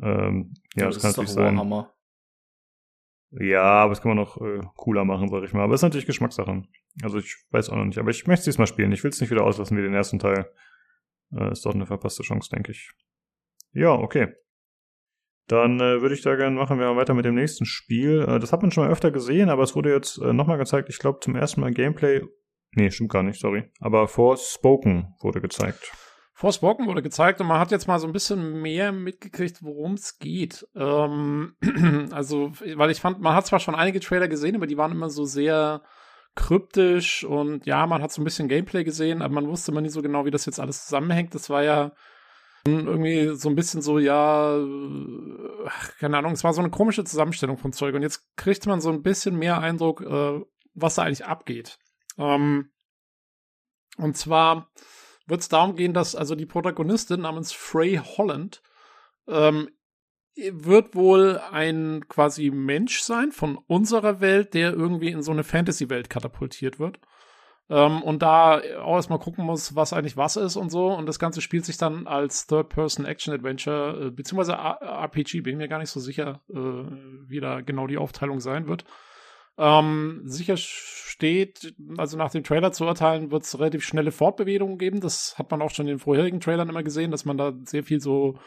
Ähm, 0.04 0.54
ja, 0.76 0.86
das, 0.86 0.96
das 0.96 1.02
kann 1.02 1.12
natürlich 1.12 1.32
sein. 1.32 1.56
Warhammer. 1.56 1.96
Ja, 3.32 3.64
aber 3.64 3.92
das 3.92 4.02
kann 4.02 4.10
man 4.10 4.18
noch 4.18 4.40
äh, 4.40 4.62
cooler 4.76 5.04
machen, 5.04 5.30
sag 5.30 5.44
ich 5.44 5.54
mal. 5.54 5.64
Aber 5.64 5.74
es 5.74 5.80
ist 5.80 5.84
natürlich 5.84 6.06
Geschmackssache. 6.06 6.64
Also 7.02 7.18
ich 7.18 7.38
weiß 7.50 7.70
auch 7.70 7.78
noch 7.78 7.86
nicht. 7.86 7.98
Aber 7.98 8.12
ich 8.12 8.28
möchte 8.28 8.42
es 8.42 8.46
diesmal 8.46 8.68
spielen. 8.68 8.92
Ich 8.92 9.04
will 9.04 9.10
es 9.10 9.22
nicht 9.22 9.32
wieder 9.32 9.46
auslassen 9.46 9.78
wie 9.78 9.82
den 9.82 9.94
ersten 9.94 10.20
Teil. 10.20 10.52
Äh, 11.34 11.52
ist 11.52 11.66
doch 11.66 11.74
eine 11.74 11.86
verpasste 11.86 12.24
Chance, 12.24 12.50
denke 12.52 12.72
ich. 12.72 12.92
Ja, 13.74 13.94
okay. 13.94 14.36
Dann 15.48 15.80
äh, 15.80 16.02
würde 16.02 16.16
ich 16.16 16.22
da 16.22 16.36
gerne 16.36 16.56
machen 16.56 16.80
wir 16.80 16.88
mal 16.88 16.96
weiter 16.96 17.14
mit 17.14 17.26
dem 17.26 17.36
nächsten 17.36 17.66
Spiel. 17.66 18.26
Äh, 18.28 18.40
das 18.40 18.54
hat 18.54 18.62
man 18.62 18.72
schon 18.72 18.86
mal 18.86 18.92
öfter 18.92 19.12
gesehen, 19.12 19.50
aber 19.50 19.64
es 19.64 19.76
wurde 19.76 19.92
jetzt 19.92 20.18
äh, 20.18 20.34
nochmal 20.34 20.58
gezeigt. 20.58 20.90
Ich 20.90 21.00
glaube 21.00 21.20
zum 21.22 21.36
ersten 21.36 21.62
Mal 21.62 21.72
Gameplay. 21.72 22.22
Nee, 22.74 22.90
stimmt 22.92 23.12
gar 23.12 23.24
nicht, 23.24 23.40
sorry. 23.40 23.70
Aber 23.80 24.08
Forspoken 24.08 25.14
wurde 25.22 25.42
gezeigt. 25.42 25.92
Forspoken 26.34 26.88
wurde 26.88 27.04
gezeigt 27.04 27.40
und 27.40 27.48
man 27.48 27.60
hat 27.60 27.70
jetzt 27.70 27.88
mal 27.88 28.00
so 28.00 28.08
ein 28.08 28.14
bisschen 28.14 28.62
mehr 28.62 28.92
mitgekriegt, 28.92 29.62
worum 29.62 29.94
es 29.94 30.18
geht. 30.18 30.66
Ähm, 30.76 31.56
also, 32.12 32.52
weil 32.76 32.90
ich 32.90 33.00
fand, 33.00 33.20
man 33.20 33.36
hat 33.36 33.46
zwar 33.46 33.60
schon 33.60 33.76
einige 33.76 34.00
Trailer 34.00 34.28
gesehen, 34.28 34.56
aber 34.56 34.66
die 34.66 34.78
waren 34.78 34.92
immer 34.92 35.10
so 35.10 35.26
sehr 35.26 35.84
kryptisch 36.34 37.24
und 37.26 37.66
ja, 37.66 37.86
man 37.86 38.02
hat 38.02 38.12
so 38.12 38.22
ein 38.22 38.24
bisschen 38.24 38.48
Gameplay 38.48 38.84
gesehen, 38.84 39.22
aber 39.22 39.34
man 39.34 39.48
wusste 39.48 39.72
immer 39.72 39.82
nie 39.82 39.90
so 39.90 40.02
genau, 40.02 40.26
wie 40.26 40.32
das 40.32 40.46
jetzt 40.46 40.60
alles 40.60 40.86
zusammenhängt. 40.86 41.36
Das 41.36 41.50
war 41.50 41.64
ja 41.64 41.92
irgendwie 42.66 43.36
so 43.36 43.50
ein 43.50 43.56
bisschen 43.56 43.82
so, 43.82 43.98
ja, 43.98 44.58
keine 46.00 46.18
Ahnung, 46.18 46.34
es 46.34 46.44
war 46.44 46.54
so 46.54 46.62
eine 46.62 46.70
komische 46.70 47.04
Zusammenstellung 47.04 47.58
von 47.58 47.74
Zeug 47.74 47.96
und 47.96 48.04
jetzt 48.04 48.36
kriegt 48.36 48.66
man 48.68 48.82
so 48.82 48.90
ein 48.92 49.02
bisschen 49.02 49.38
mehr 49.38 49.60
Eindruck, 49.60 50.02
äh, 50.02 50.42
was 50.74 50.96
da 50.96 51.04
eigentlich 51.04 51.26
abgeht. 51.26 51.80
Ähm, 52.18 52.72
und 53.98 54.16
zwar 54.16 54.72
wird 55.28 55.42
es 55.42 55.50
darum 55.50 55.76
gehen, 55.76 55.94
dass 55.94 56.16
also 56.16 56.36
die 56.36 56.46
Protagonistin 56.46 57.22
namens 57.22 57.52
Frey 57.52 57.98
Holland 57.98 58.62
ähm, 59.28 59.70
wird 60.36 60.96
wohl 60.96 61.40
ein 61.52 62.06
quasi 62.08 62.52
Mensch 62.52 63.02
sein 63.02 63.32
von 63.32 63.58
unserer 63.58 64.22
Welt, 64.22 64.54
der 64.54 64.74
irgendwie 64.74 65.10
in 65.10 65.24
so 65.24 65.32
eine 65.32 65.44
Fantasy-Welt 65.44 66.10
katapultiert 66.10 66.80
wird. 66.80 67.00
Ähm, 67.72 68.04
und 68.04 68.22
da 68.22 68.62
auch 68.84 68.96
erstmal 68.98 69.20
gucken 69.20 69.46
muss, 69.46 69.78
was 69.78 69.94
eigentlich 69.94 70.18
was 70.18 70.36
ist 70.36 70.58
und 70.58 70.70
so. 70.70 70.88
Und 70.88 71.06
das 71.06 71.20
Ganze 71.20 71.40
spielt 71.40 71.64
sich 71.64 71.78
dann 71.78 72.06
als 72.06 72.46
Third-Person-Action-Adventure, 72.48 74.08
äh, 74.08 74.12
beziehungsweise 74.12 74.54
RPG, 74.56 75.40
bin 75.40 75.58
mir 75.58 75.70
gar 75.70 75.80
nicht 75.80 75.90
so 75.90 76.02
sicher, 76.02 76.42
äh, 76.50 76.56
wie 76.56 77.40
da 77.40 77.62
genau 77.62 77.88
die 77.88 77.98
Aufteilung 77.98 78.42
sein 78.42 78.68
wird. 78.68 78.84
Ähm, 79.58 80.22
sicher 80.26 80.58
steht, 80.58 81.74
also 81.98 82.18
nach 82.18 82.32
dem 82.32 82.44
Trailer 82.44 82.74
zu 82.74 82.86
urteilen, 82.86 83.32
wird 83.32 83.44
es 83.44 83.58
relativ 83.58 83.86
schnelle 83.86 84.12
Fortbewegungen 84.12 84.78
geben. 84.78 85.00
Das 85.00 85.38
hat 85.38 85.50
man 85.50 85.62
auch 85.62 85.72
schon 85.72 85.88
in 85.88 85.94
den 85.94 86.00
vorherigen 86.00 86.42
Trailern 86.42 86.68
immer 86.68 86.84
gesehen, 86.84 87.12
dass 87.12 87.24
man 87.24 87.38
da 87.38 87.54
sehr 87.64 87.84
viel 87.84 88.02
so 88.02 88.38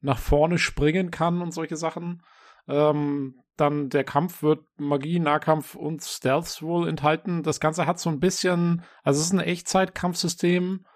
nach 0.00 0.18
vorne 0.18 0.56
springen 0.56 1.10
kann 1.10 1.42
und 1.42 1.52
solche 1.52 1.76
Sachen. 1.76 2.22
Ähm, 2.66 3.34
dann 3.60 3.88
der 3.90 4.04
Kampf 4.04 4.42
wird 4.42 4.64
Magie, 4.78 5.18
Nahkampf 5.18 5.74
und 5.74 6.02
Stealth 6.02 6.62
wohl 6.62 6.88
enthalten. 6.88 7.42
Das 7.42 7.60
Ganze 7.60 7.86
hat 7.86 7.98
so 7.98 8.10
ein 8.10 8.20
bisschen, 8.20 8.82
also 9.02 9.20
es 9.20 9.26
ist 9.26 9.32
ein 9.32 9.40
Echtzeitkampfsystem, 9.40 10.86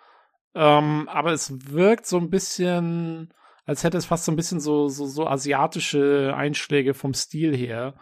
ähm, 0.55 1.09
aber 1.09 1.33
es 1.33 1.73
wirkt 1.73 2.07
so 2.07 2.19
ein 2.19 2.31
bisschen, 2.31 3.33
als 3.67 3.85
hätte 3.85 3.99
es 3.99 4.07
fast 4.07 4.25
so 4.25 4.33
ein 4.33 4.37
bisschen 4.37 4.61
so, 4.61 4.89
so, 4.89 5.07
so 5.07 5.27
asiatische 5.27 6.33
Einschläge 6.37 6.95
vom 6.95 7.15
Stil 7.15 7.57
her. 7.57 7.95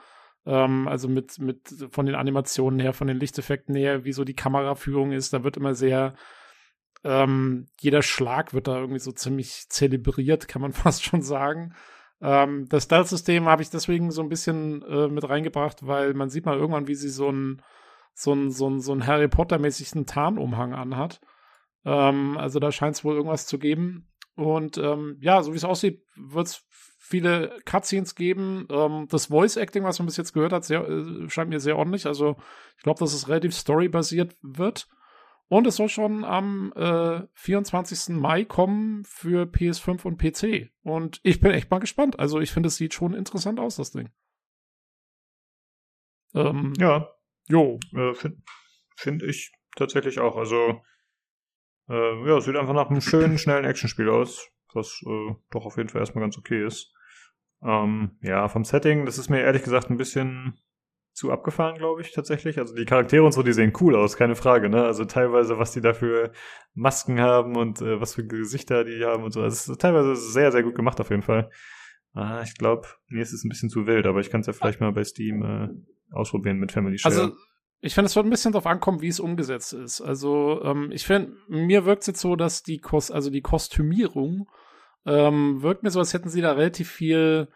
Ähm, 0.45 0.89
also 0.89 1.09
mit, 1.09 1.39
mit 1.39 1.69
von 1.91 2.07
den 2.07 2.15
Animationen 2.15 2.81
her, 2.81 2.93
von 2.93 3.07
den 3.07 3.19
Lichteffekten 3.19 3.75
her, 3.75 4.05
wie 4.05 4.13
so 4.13 4.25
die 4.25 4.35
Kameraführung 4.35 5.13
ist, 5.13 5.33
da 5.33 5.45
wird 5.45 5.57
immer 5.57 5.75
sehr, 5.75 6.15
ähm, 7.05 7.69
jeder 7.81 8.03
Schlag 8.03 8.55
wird 8.55 8.69
da 8.69 8.79
irgendwie 8.79 9.01
so 9.01 9.13
ziemlich 9.13 9.67
zelebriert, 9.69 10.49
kann 10.49 10.63
man 10.63 10.73
fast 10.73 11.05
schon 11.05 11.23
sagen. 11.23 11.75
Ähm, 12.23 12.69
das 12.69 12.85
Stealth-System 12.85 13.47
habe 13.47 13.63
ich 13.63 13.71
deswegen 13.71 14.11
so 14.13 14.23
ein 14.23 14.29
bisschen 14.29 14.83
äh, 14.83 15.09
mit 15.09 15.29
reingebracht, 15.29 15.87
weil 15.87 16.15
man 16.15 16.31
sieht 16.31 16.47
mal 16.47 16.57
irgendwann, 16.57 16.87
wie 16.87 16.95
sie 16.95 17.09
so 17.09 17.31
ein 17.31 17.63
so 18.15 18.51
so 18.51 18.79
so 18.79 19.01
Harry 19.05 19.29
Potter-mäßigen 19.29 20.07
Tarnumhang 20.07 20.73
anhat. 20.73 21.21
Ähm, 21.85 22.37
also 22.39 22.61
da 22.61 22.71
scheint 22.71 22.97
es 22.97 23.05
wohl 23.05 23.17
irgendwas 23.17 23.47
zu 23.47 23.59
geben. 23.59 24.09
Und 24.35 24.79
ähm, 24.79 25.17
ja, 25.21 25.43
so 25.43 25.53
wie 25.53 25.57
es 25.57 25.65
aussieht, 25.65 26.05
wird 26.17 26.47
es 26.47 26.65
viele 26.99 27.59
Cutscenes 27.65 28.15
geben. 28.15 28.67
Ähm, 28.71 29.09
das 29.11 29.27
Voice 29.27 29.57
Acting, 29.57 29.85
was 29.85 29.99
man 29.99 30.07
bis 30.07 30.17
jetzt 30.17 30.33
gehört 30.33 30.53
hat, 30.53 30.65
sehr, 30.65 30.89
äh, 30.89 31.29
scheint 31.29 31.51
mir 31.51 31.61
sehr 31.61 31.77
ordentlich. 31.77 32.07
Also 32.07 32.37
ich 32.77 32.83
glaube, 32.85 33.01
dass 33.01 33.13
es 33.13 33.29
relativ 33.29 33.55
storybasiert 33.55 34.37
wird. 34.43 34.87
Und 35.49 35.67
es 35.67 35.77
soll 35.77 35.89
schon 35.89 36.25
am 36.25 36.73
äh, 36.77 37.23
24. 37.35 38.17
Mai 38.17 38.45
kommen 38.45 39.05
für 39.05 39.45
PS5 39.45 40.05
und 40.05 40.17
PC. 40.17 40.71
Und 40.83 41.21
ich 41.23 41.41
bin 41.41 41.51
echt 41.51 41.71
mal 41.71 41.79
gespannt. 41.79 42.19
Also 42.19 42.41
ich 42.41 42.51
finde, 42.51 42.69
es 42.69 42.77
sieht 42.77 42.95
schon 42.95 43.15
interessant 43.15 43.61
aus, 43.61 43.77
das 43.77 43.91
Ding. 43.91 44.11
Ähm, 46.35 46.73
ja. 46.79 47.09
Jo. 47.49 47.79
Äh, 47.95 48.15
Finde 48.15 48.43
find 48.97 49.23
ich 49.23 49.53
tatsächlich 49.77 50.21
auch. 50.21 50.37
Also 50.37 50.81
äh, 51.89 52.29
ja, 52.29 52.39
es 52.39 52.45
sieht 52.45 52.57
einfach 52.57 52.75
nach 52.75 52.89
einem 52.89 53.01
schönen, 53.01 53.39
schnellen 53.39 53.65
Actionspiel 53.65 54.09
aus, 54.09 54.49
was 54.73 55.03
äh, 55.07 55.35
doch 55.51 55.67
auf 55.67 55.77
jeden 55.77 55.89
Fall 55.89 56.01
erstmal 56.01 56.25
ganz 56.25 56.39
okay 56.39 56.65
ist. 56.65 56.95
Ähm, 57.63 58.19
ja, 58.23 58.49
vom 58.49 58.65
Setting, 58.65 59.07
das 59.07 59.19
ist 59.19 59.29
mir 59.29 59.41
ehrlich 59.41 59.63
gesagt 59.63 59.91
ein 59.91 59.97
bisschen 59.97 60.59
zu 61.13 61.31
abgefahren, 61.31 61.77
glaube 61.77 62.01
ich, 62.01 62.13
tatsächlich. 62.13 62.59
Also 62.59 62.75
die 62.75 62.85
Charaktere 62.85 63.23
und 63.25 63.33
so, 63.33 63.43
die 63.43 63.53
sehen 63.53 63.73
cool 63.81 63.97
aus, 63.97 64.17
keine 64.17 64.35
Frage, 64.35 64.69
ne? 64.69 64.85
Also 64.85 65.05
teilweise, 65.05 65.59
was 65.59 65.73
die 65.73 65.81
da 65.81 65.93
für 65.93 66.33
Masken 66.75 67.21
haben 67.21 67.57
und 67.57 67.83
äh, 67.83 68.01
was 68.01 68.15
für 68.15 68.27
Gesichter 68.27 68.85
die 68.85 69.05
haben 69.05 69.25
und 69.25 69.33
so. 69.33 69.43
Also 69.43 69.75
teilweise 69.75 70.17
sehr, 70.17 70.53
sehr 70.53 70.63
gut 70.63 70.75
gemacht 70.75 71.01
auf 71.01 71.11
jeden 71.11 71.23
Fall. 71.23 71.51
Ah, 72.15 72.43
ich 72.43 72.57
glaube, 72.57 72.89
mir 73.09 73.23
ist 73.23 73.33
es 73.33 73.45
ein 73.45 73.49
bisschen 73.49 73.71
zu 73.71 73.87
wild, 73.87 74.07
aber 74.07 74.21
ich 74.21 74.31
kann 74.31 74.41
es 74.41 74.47
ja 74.47 74.53
vielleicht 74.53 74.81
mal 74.81 74.93
bei 74.93 75.05
Steam 75.05 75.43
äh, 75.43 75.69
ausprobieren 76.15 76.59
mit 76.59 76.73
Family 76.73 76.99
Share. 76.99 77.15
Also 77.15 77.37
ich 77.81 77.95
finde, 77.95 78.07
es 78.07 78.17
wird 78.17 78.27
ein 78.27 78.31
bisschen 78.31 78.53
darauf 78.53 78.67
ankommen, 78.67 79.01
wie 79.01 79.09
es 79.09 79.21
umgesetzt 79.21 79.73
ist. 79.73 80.01
Also 80.01 80.63
ähm, 80.63 80.93
ich 80.93 81.05
finde, 81.05 81.33
mir 81.49 81.85
wirkt 81.85 82.03
es 82.03 82.07
jetzt 82.07 82.21
so, 82.21 82.37
dass 82.37 82.63
die 82.63 82.79
Kost, 82.79 83.13
also 83.13 83.29
die 83.29 83.41
Kostümierung 83.41 84.49
ähm, 85.05 85.63
wirkt 85.63 85.83
mir 85.83 85.91
so, 85.91 85.99
als 85.99 86.15
hätten 86.15 86.29
sie 86.29 86.41
da 86.41 86.53
relativ 86.53 86.91
viel 86.91 87.49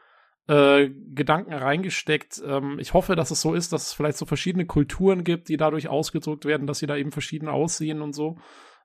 äh, 0.49 0.89
Gedanken 0.89 1.52
reingesteckt. 1.52 2.42
Ähm, 2.47 2.78
ich 2.78 2.94
hoffe, 2.94 3.16
dass 3.16 3.31
es 3.31 3.41
so 3.41 3.55
ist, 3.55 3.73
dass 3.73 3.89
es 3.89 3.92
vielleicht 3.92 4.18
so 4.18 4.26
verschiedene 4.26 4.66
Kulturen 4.66 5.25
gibt, 5.25 5.49
die 5.49 5.57
dadurch 5.57 5.89
ausgedrückt 5.89 6.44
werden, 6.44 6.66
dass 6.66 6.78
sie 6.78 6.86
da 6.86 6.97
eben 6.97 7.12
verschieden 7.12 7.49
aussehen 7.49 8.00
und 8.00 8.12
so. 8.12 8.39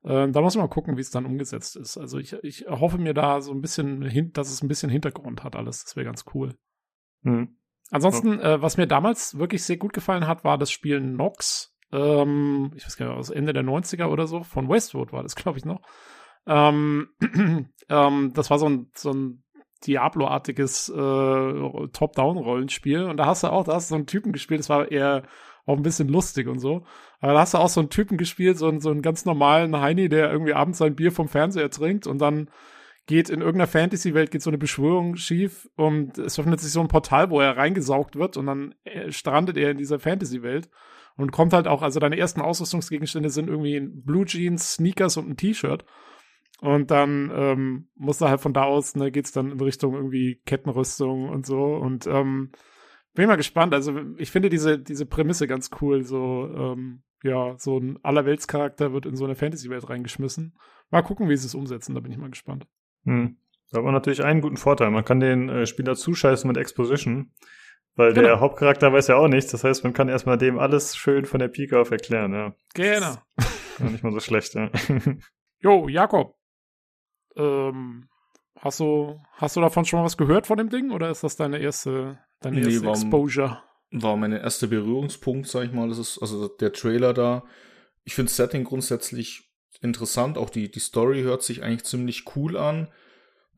Äh, 0.04 0.30
da 0.30 0.42
muss 0.42 0.56
man 0.56 0.66
mal 0.66 0.74
gucken, 0.74 0.98
wie 0.98 1.02
es 1.02 1.12
dann 1.12 1.26
umgesetzt 1.26 1.76
ist. 1.76 1.98
Also 1.98 2.18
ich, 2.18 2.34
ich 2.42 2.66
hoffe 2.68 2.98
mir 2.98 3.14
da 3.14 3.42
so 3.42 3.52
ein 3.52 3.62
bisschen, 3.62 4.02
hin, 4.02 4.32
dass 4.34 4.52
es 4.52 4.64
ein 4.64 4.68
bisschen 4.68 4.90
Hintergrund 4.90 5.44
hat 5.44 5.56
alles. 5.56 5.84
Das 5.84 5.96
wäre 5.96 6.06
ganz 6.06 6.26
cool. 6.34 6.56
Mhm. 7.22 7.58
Ansonsten, 7.92 8.40
ja. 8.40 8.56
äh, 8.56 8.62
was 8.62 8.78
mir 8.78 8.88
damals 8.88 9.38
wirklich 9.38 9.64
sehr 9.64 9.78
gut 9.78 9.94
gefallen 9.94 10.26
hat, 10.26 10.44
war 10.44 10.58
das 10.58 10.72
Spiel 10.72 11.00
Nox. 11.00 11.76
Ähm, 11.92 12.72
ich 12.76 12.86
weiß 12.86 12.98
gar 12.98 13.10
nicht, 13.10 13.18
aus 13.18 13.30
Ende 13.30 13.54
der 13.54 13.64
90er 13.64 14.06
oder 14.06 14.26
so. 14.26 14.44
Von 14.44 14.70
Westwood 14.70 15.14
war 15.14 15.24
das, 15.24 15.36
glaube 15.36 15.60
ich, 15.60 15.66
noch. 15.66 15.82
Ähm, 16.48 17.10
ähm, 17.90 18.32
das 18.34 18.50
war 18.50 18.58
so 18.58 18.68
ein, 18.68 18.90
so 18.96 19.12
ein 19.12 19.44
Diablo-artiges 19.86 20.90
äh, 20.90 20.94
Top-Down-Rollenspiel. 20.94 23.04
Und 23.04 23.18
da 23.18 23.26
hast 23.26 23.44
du 23.44 23.48
auch, 23.48 23.64
da 23.64 23.76
hast 23.76 23.90
du 23.90 23.94
so 23.94 23.96
einen 23.96 24.08
Typen 24.08 24.32
gespielt, 24.32 24.60
das 24.60 24.70
war 24.70 24.92
eher 24.92 25.24
auch 25.66 25.78
ein 25.78 25.84
bisschen 25.84 26.08
lustig 26.08 26.48
und 26.48 26.60
so. 26.60 26.84
Aber 27.20 27.34
da 27.34 27.40
hast 27.40 27.54
du 27.54 27.60
auch 27.60 27.70
so 27.70 27.80
einen 27.80 27.90
Typen 27.90 28.18
gespielt, 28.18 28.58
so 28.58 28.68
einen, 28.68 28.80
so 28.80 28.90
einen 28.90 29.02
ganz 29.02 29.26
normalen 29.26 29.80
Heini, 29.80 30.10
der 30.10 30.32
irgendwie 30.32 30.54
abends 30.54 30.80
sein 30.80 30.96
Bier 30.96 31.12
vom 31.12 31.28
Fernseher 31.28 31.70
trinkt 31.70 32.08
und 32.08 32.20
dann 32.20 32.50
geht 33.08 33.30
in 33.30 33.42
irgendeiner 33.42 33.68
Fantasy-Welt 33.68 34.32
geht 34.32 34.42
so 34.42 34.50
eine 34.50 34.58
Beschwörung 34.58 35.16
schief 35.16 35.68
und 35.76 36.18
es 36.18 36.40
öffnet 36.40 36.60
sich 36.60 36.72
so 36.72 36.82
ein 36.82 36.88
Portal, 36.88 37.30
wo 37.30 37.42
er 37.42 37.58
reingesaugt 37.58 38.16
wird 38.16 38.38
und 38.38 38.46
dann 38.46 38.76
äh, 38.84 39.12
strandet 39.12 39.58
er 39.58 39.72
in 39.72 39.78
dieser 39.78 40.00
Fantasy-Welt 40.00 40.70
und 41.18 41.32
kommt 41.32 41.54
halt 41.54 41.68
auch, 41.68 41.82
also 41.82 42.00
deine 42.00 42.18
ersten 42.18 42.42
Ausrüstungsgegenstände 42.42 43.30
sind 43.30 43.50
irgendwie 43.50 43.80
Blue 43.80 44.26
Jeans, 44.26 44.74
Sneakers 44.74 45.18
und 45.18 45.30
ein 45.30 45.38
T-Shirt. 45.38 45.84
Und 46.62 46.92
dann 46.92 47.32
ähm, 47.34 47.88
muss 47.96 48.22
er 48.22 48.30
halt 48.30 48.40
von 48.40 48.54
da 48.54 48.64
aus, 48.64 48.96
ne, 48.96 49.12
geht's 49.12 49.32
dann 49.32 49.52
in 49.52 49.60
Richtung 49.60 49.96
irgendwie 49.96 50.42
Kettenrüstung 50.46 51.28
und 51.28 51.44
so. 51.44 51.76
Und 51.76 52.06
ähm, 52.06 52.52
bin 53.16 53.28
mal 53.28 53.36
gespannt. 53.36 53.74
Also 53.74 54.00
ich 54.18 54.30
finde 54.30 54.50
diese, 54.50 54.78
diese 54.78 55.08
Prämisse 55.08 55.48
ganz 55.48 55.72
cool. 55.82 56.04
So, 56.04 56.48
ähm, 56.56 57.02
ja, 57.24 57.56
so 57.58 57.80
ein 57.80 57.98
Allerweltscharakter 58.04 58.94
wird 58.94 59.08
in 59.08 59.16
so 59.16 59.26
eine 59.26 59.36
Fantasy-Welt 59.36 59.90
reingeschmissen. 59.90 60.56
Mal 60.92 61.02
gucken, 61.02 61.30
wie 61.30 61.36
sie 61.36 61.48
es 61.48 61.56
umsetzen, 61.56 61.96
da 61.96 62.00
bin 62.00 62.12
ich 62.12 62.20
mal 62.20 62.30
gespannt. 62.30 62.68
Hm. 63.06 63.38
Da 63.72 63.78
hat 63.80 63.86
man 63.86 63.94
natürlich 63.96 64.24
einen 64.24 64.42
guten 64.42 64.58
Vorteil. 64.58 64.92
Man 64.92 65.06
kann 65.06 65.20
den 65.20 65.50
äh, 65.50 65.66
Spieler 65.66 65.96
zuscheißen 65.96 66.48
mit 66.48 66.58
Exposition, 66.58 67.32
weil 67.96 68.14
genau. 68.14 68.28
der 68.28 68.40
Hauptcharakter 68.40 68.94
weiß 68.94 69.08
ja 69.08 69.16
auch 69.16 69.28
nichts. 69.28 69.50
Das 69.52 69.64
heißt, 69.64 69.84
man 69.84 69.94
kann 69.94 70.10
erstmal 70.10 70.38
dem 70.38 70.60
alles 70.60 70.96
schön 70.96 71.26
von 71.26 71.40
der 71.40 71.48
Pike 71.48 71.80
auf 71.80 71.90
erklären, 71.90 72.34
ja. 72.34 72.54
Genau. 72.76 73.16
nicht 73.90 74.04
mal 74.04 74.12
so 74.14 74.20
schlecht, 74.20 74.54
ja. 74.54 74.70
Jo, 75.64 75.88
Jakob. 75.88 76.41
Ähm, 77.36 78.08
hast 78.60 78.80
du, 78.80 79.20
hast 79.34 79.56
du 79.56 79.62
davon 79.62 79.86
schon 79.86 80.00
mal 80.00 80.06
was 80.06 80.18
gehört 80.18 80.48
von 80.48 80.58
dem 80.58 80.70
Ding 80.70 80.92
oder 80.92 81.10
ist 81.10 81.24
das 81.24 81.36
deine 81.36 81.60
erste, 81.60 82.20
deine 82.42 82.60
nee, 82.60 82.66
erste 82.66 82.86
war, 82.86 82.94
Exposure? 82.94 83.64
War 83.92 84.18
mein 84.18 84.32
erster 84.32 84.68
Berührungspunkt, 84.68 85.48
sag 85.48 85.66
ich 85.66 85.72
mal. 85.72 85.90
Das 85.90 85.98
ist 85.98 86.20
also 86.20 86.48
der 86.48 86.74
Trailer 86.74 87.14
da. 87.14 87.44
Ich 88.04 88.16
finde 88.16 88.32
Setting 88.32 88.64
grundsätzlich 88.64 89.52
interessant. 89.82 90.38
Auch 90.38 90.50
die, 90.50 90.72
die 90.72 90.80
Story 90.80 91.22
hört 91.22 91.44
sich 91.44 91.64
eigentlich 91.64 91.84
ziemlich 91.84 92.36
cool 92.36 92.58
an. 92.58 92.88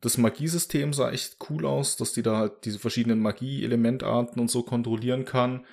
Das 0.00 0.18
Magiesystem 0.18 0.92
sah 0.92 1.10
echt 1.10 1.38
cool 1.48 1.64
aus, 1.64 1.96
dass 1.96 2.12
die 2.12 2.22
da 2.22 2.36
halt 2.36 2.64
diese 2.64 2.78
verschiedenen 2.78 3.20
Magie-Elementarten 3.20 4.40
und 4.40 4.50
so 4.50 4.62
kontrollieren 4.62 5.24
kann. 5.24 5.64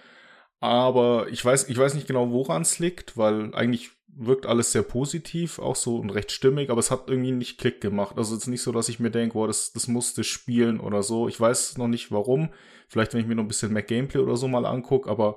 Aber 0.61 1.27
ich 1.29 1.43
weiß, 1.43 1.69
ich 1.69 1.77
weiß 1.77 1.95
nicht 1.95 2.07
genau, 2.07 2.31
woran 2.31 2.61
es 2.61 2.79
liegt, 2.79 3.17
weil 3.17 3.53
eigentlich 3.55 3.91
wirkt 4.15 4.45
alles 4.45 4.71
sehr 4.71 4.83
positiv, 4.83 5.59
auch 5.59 5.75
so 5.75 5.97
und 5.97 6.09
recht 6.09 6.31
stimmig, 6.31 6.69
aber 6.69 6.79
es 6.79 6.91
hat 6.91 7.09
irgendwie 7.09 7.31
nicht 7.31 7.57
Klick 7.57 7.81
gemacht. 7.81 8.17
Also 8.17 8.35
es 8.35 8.43
ist 8.43 8.47
nicht 8.47 8.61
so, 8.61 8.71
dass 8.71 8.89
ich 8.89 8.99
mir 8.99 9.11
denke, 9.11 9.33
boah, 9.33 9.47
das, 9.47 9.71
das 9.73 9.87
musste 9.87 10.23
spielen 10.23 10.79
oder 10.79 11.03
so. 11.03 11.27
Ich 11.27 11.39
weiß 11.39 11.77
noch 11.77 11.87
nicht 11.87 12.11
warum. 12.11 12.49
Vielleicht, 12.87 13.13
wenn 13.13 13.21
ich 13.21 13.27
mir 13.27 13.35
noch 13.35 13.43
ein 13.43 13.47
bisschen 13.47 13.73
mehr 13.73 13.83
Gameplay 13.83 14.21
oder 14.21 14.35
so 14.35 14.47
mal 14.47 14.65
angucke, 14.65 15.09
aber 15.09 15.35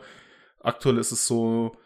aktuell 0.61 0.99
ist 0.99 1.13
es 1.13 1.27
so, 1.27 1.77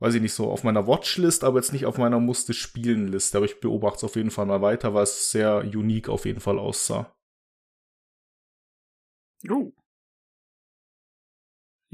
weiß 0.00 0.14
ich 0.14 0.22
nicht, 0.22 0.34
so 0.34 0.50
auf 0.50 0.64
meiner 0.64 0.86
Watchlist, 0.86 1.44
aber 1.44 1.58
jetzt 1.58 1.72
nicht 1.72 1.86
auf 1.86 1.98
meiner 1.98 2.20
musste 2.20 2.52
spielen 2.54 3.08
Liste. 3.08 3.38
Aber 3.38 3.46
ich 3.46 3.60
beobachte 3.60 3.98
es 3.98 4.04
auf 4.04 4.16
jeden 4.16 4.30
Fall 4.30 4.46
mal 4.46 4.62
weiter, 4.62 4.94
weil 4.94 5.04
es 5.04 5.30
sehr 5.30 5.58
unique 5.64 6.08
auf 6.08 6.24
jeden 6.26 6.40
Fall 6.40 6.58
aussah. 6.58 7.14
Oh. 9.50 9.72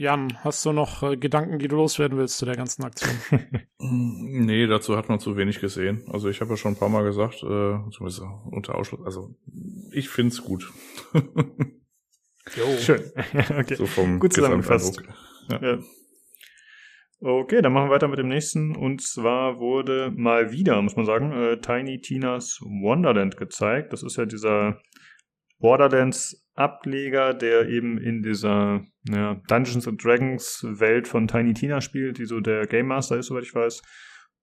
Jan, 0.00 0.38
hast 0.42 0.64
du 0.64 0.72
noch 0.72 1.02
äh, 1.02 1.18
Gedanken, 1.18 1.58
die 1.58 1.68
du 1.68 1.76
loswerden 1.76 2.16
willst 2.16 2.38
zu 2.38 2.46
der 2.46 2.56
ganzen 2.56 2.84
Aktion? 2.84 3.10
nee, 3.78 4.66
dazu 4.66 4.96
hat 4.96 5.10
man 5.10 5.20
zu 5.20 5.36
wenig 5.36 5.60
gesehen. 5.60 6.04
Also 6.10 6.30
ich 6.30 6.40
habe 6.40 6.52
ja 6.52 6.56
schon 6.56 6.72
ein 6.72 6.78
paar 6.78 6.88
Mal 6.88 7.04
gesagt, 7.04 7.42
äh, 7.42 7.76
zumindest 7.90 8.22
unter 8.50 8.76
Ausschluss, 8.76 9.04
also 9.04 9.34
ich 9.92 10.08
find's 10.08 10.42
gut. 10.42 10.72
jo. 11.12 12.66
Schön. 12.78 13.12
okay. 13.58 13.74
So 13.74 13.84
vom 13.84 14.20
gut 14.20 14.32
zusammengefasst. 14.32 15.02
Ja. 15.50 15.60
ja. 15.60 15.78
Okay, 17.20 17.60
dann 17.60 17.74
machen 17.74 17.90
wir 17.90 17.94
weiter 17.94 18.08
mit 18.08 18.18
dem 18.18 18.28
nächsten. 18.28 18.74
Und 18.74 19.02
zwar 19.02 19.58
wurde 19.58 20.14
mal 20.16 20.50
wieder, 20.50 20.80
muss 20.80 20.96
man 20.96 21.04
sagen, 21.04 21.30
äh, 21.32 21.60
Tiny 21.60 22.00
Tinas 22.00 22.58
Wonderland 22.62 23.36
gezeigt. 23.36 23.92
Das 23.92 24.02
ist 24.02 24.16
ja 24.16 24.24
dieser 24.24 24.80
Borderlands 25.58 26.49
Ableger, 26.60 27.34
der 27.34 27.68
eben 27.68 27.98
in 27.98 28.22
dieser 28.22 28.84
ja, 29.08 29.40
Dungeons 29.48 29.88
and 29.88 30.04
Dragons 30.04 30.64
Welt 30.68 31.08
von 31.08 31.26
Tiny 31.26 31.54
Tina 31.54 31.80
spielt, 31.80 32.18
die 32.18 32.26
so 32.26 32.40
der 32.40 32.66
Game 32.66 32.86
Master 32.86 33.16
ist, 33.16 33.26
soweit 33.26 33.44
ich 33.44 33.54
weiß. 33.54 33.82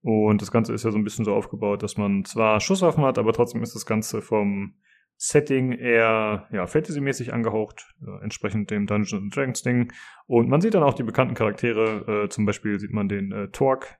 Und 0.01 0.41
das 0.41 0.51
Ganze 0.51 0.73
ist 0.73 0.83
ja 0.83 0.91
so 0.91 0.97
ein 0.97 1.03
bisschen 1.03 1.25
so 1.25 1.33
aufgebaut, 1.33 1.83
dass 1.83 1.97
man 1.97 2.25
zwar 2.25 2.59
Schusswaffen 2.59 3.03
hat, 3.03 3.17
aber 3.17 3.33
trotzdem 3.33 3.61
ist 3.61 3.75
das 3.75 3.85
Ganze 3.85 4.21
vom 4.21 4.75
Setting 5.17 5.71
eher 5.71 6.47
ja, 6.51 6.67
Fantasy-mäßig 6.67 7.33
angehaucht, 7.33 7.85
äh, 8.01 8.23
entsprechend 8.23 8.69
dem 8.69 8.85
Dungeons 8.85 9.13
and 9.13 9.35
Dragons 9.35 9.61
Ding. 9.63 9.91
Und 10.27 10.47
man 10.47 10.61
sieht 10.61 10.75
dann 10.75 10.83
auch 10.83 10.93
die 10.93 11.03
bekannten 11.03 11.33
Charaktere, 11.33 12.25
äh, 12.25 12.29
zum 12.29 12.45
Beispiel 12.45 12.79
sieht 12.79 12.93
man 12.93 13.09
den 13.09 13.31
äh, 13.31 13.47
Torque 13.49 13.97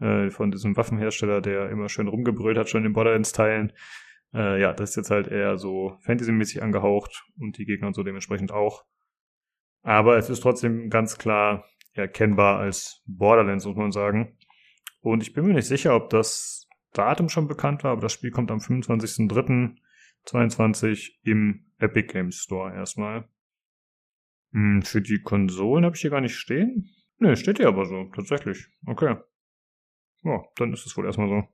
äh, 0.00 0.30
von 0.30 0.50
diesem 0.50 0.76
Waffenhersteller, 0.76 1.40
der 1.40 1.70
immer 1.70 1.88
schön 1.88 2.08
rumgebrüllt 2.08 2.56
hat, 2.56 2.68
schon 2.68 2.80
in 2.80 2.90
den 2.90 2.92
Borderlands-Teilen. 2.92 3.72
Äh, 4.32 4.60
ja, 4.60 4.72
das 4.72 4.90
ist 4.90 4.96
jetzt 4.96 5.10
halt 5.10 5.28
eher 5.28 5.58
so 5.58 5.96
Fantasy-mäßig 6.02 6.62
angehaucht 6.62 7.24
und 7.38 7.58
die 7.58 7.64
Gegner 7.64 7.88
und 7.88 7.94
so 7.94 8.02
dementsprechend 8.02 8.52
auch. 8.52 8.84
Aber 9.82 10.16
es 10.16 10.30
ist 10.30 10.40
trotzdem 10.40 10.90
ganz 10.90 11.18
klar 11.18 11.64
erkennbar 11.92 12.58
als 12.58 13.02
Borderlands, 13.06 13.66
muss 13.66 13.76
man 13.76 13.92
sagen. 13.92 14.36
Und 15.00 15.22
ich 15.22 15.32
bin 15.32 15.46
mir 15.46 15.54
nicht 15.54 15.66
sicher, 15.66 15.96
ob 15.96 16.10
das 16.10 16.68
Datum 16.92 17.28
schon 17.28 17.48
bekannt 17.48 17.82
war, 17.84 17.92
aber 17.92 18.02
das 18.02 18.12
Spiel 18.12 18.30
kommt 18.30 18.50
am 18.50 18.58
25.03.22 18.58 21.12
im 21.22 21.72
Epic 21.78 22.12
Games 22.12 22.36
Store 22.36 22.74
erstmal. 22.74 23.26
Hm, 24.52 24.82
für 24.82 25.00
die 25.00 25.22
Konsolen 25.22 25.84
habe 25.84 25.94
ich 25.96 26.02
hier 26.02 26.10
gar 26.10 26.20
nicht 26.20 26.36
stehen. 26.36 26.90
Ne, 27.18 27.36
steht 27.36 27.58
hier 27.58 27.68
aber 27.68 27.86
so, 27.86 28.10
tatsächlich. 28.14 28.66
Okay. 28.86 29.16
Ja, 30.22 30.44
dann 30.56 30.72
ist 30.72 30.86
es 30.86 30.96
wohl 30.96 31.06
erstmal 31.06 31.28
so. 31.28 31.44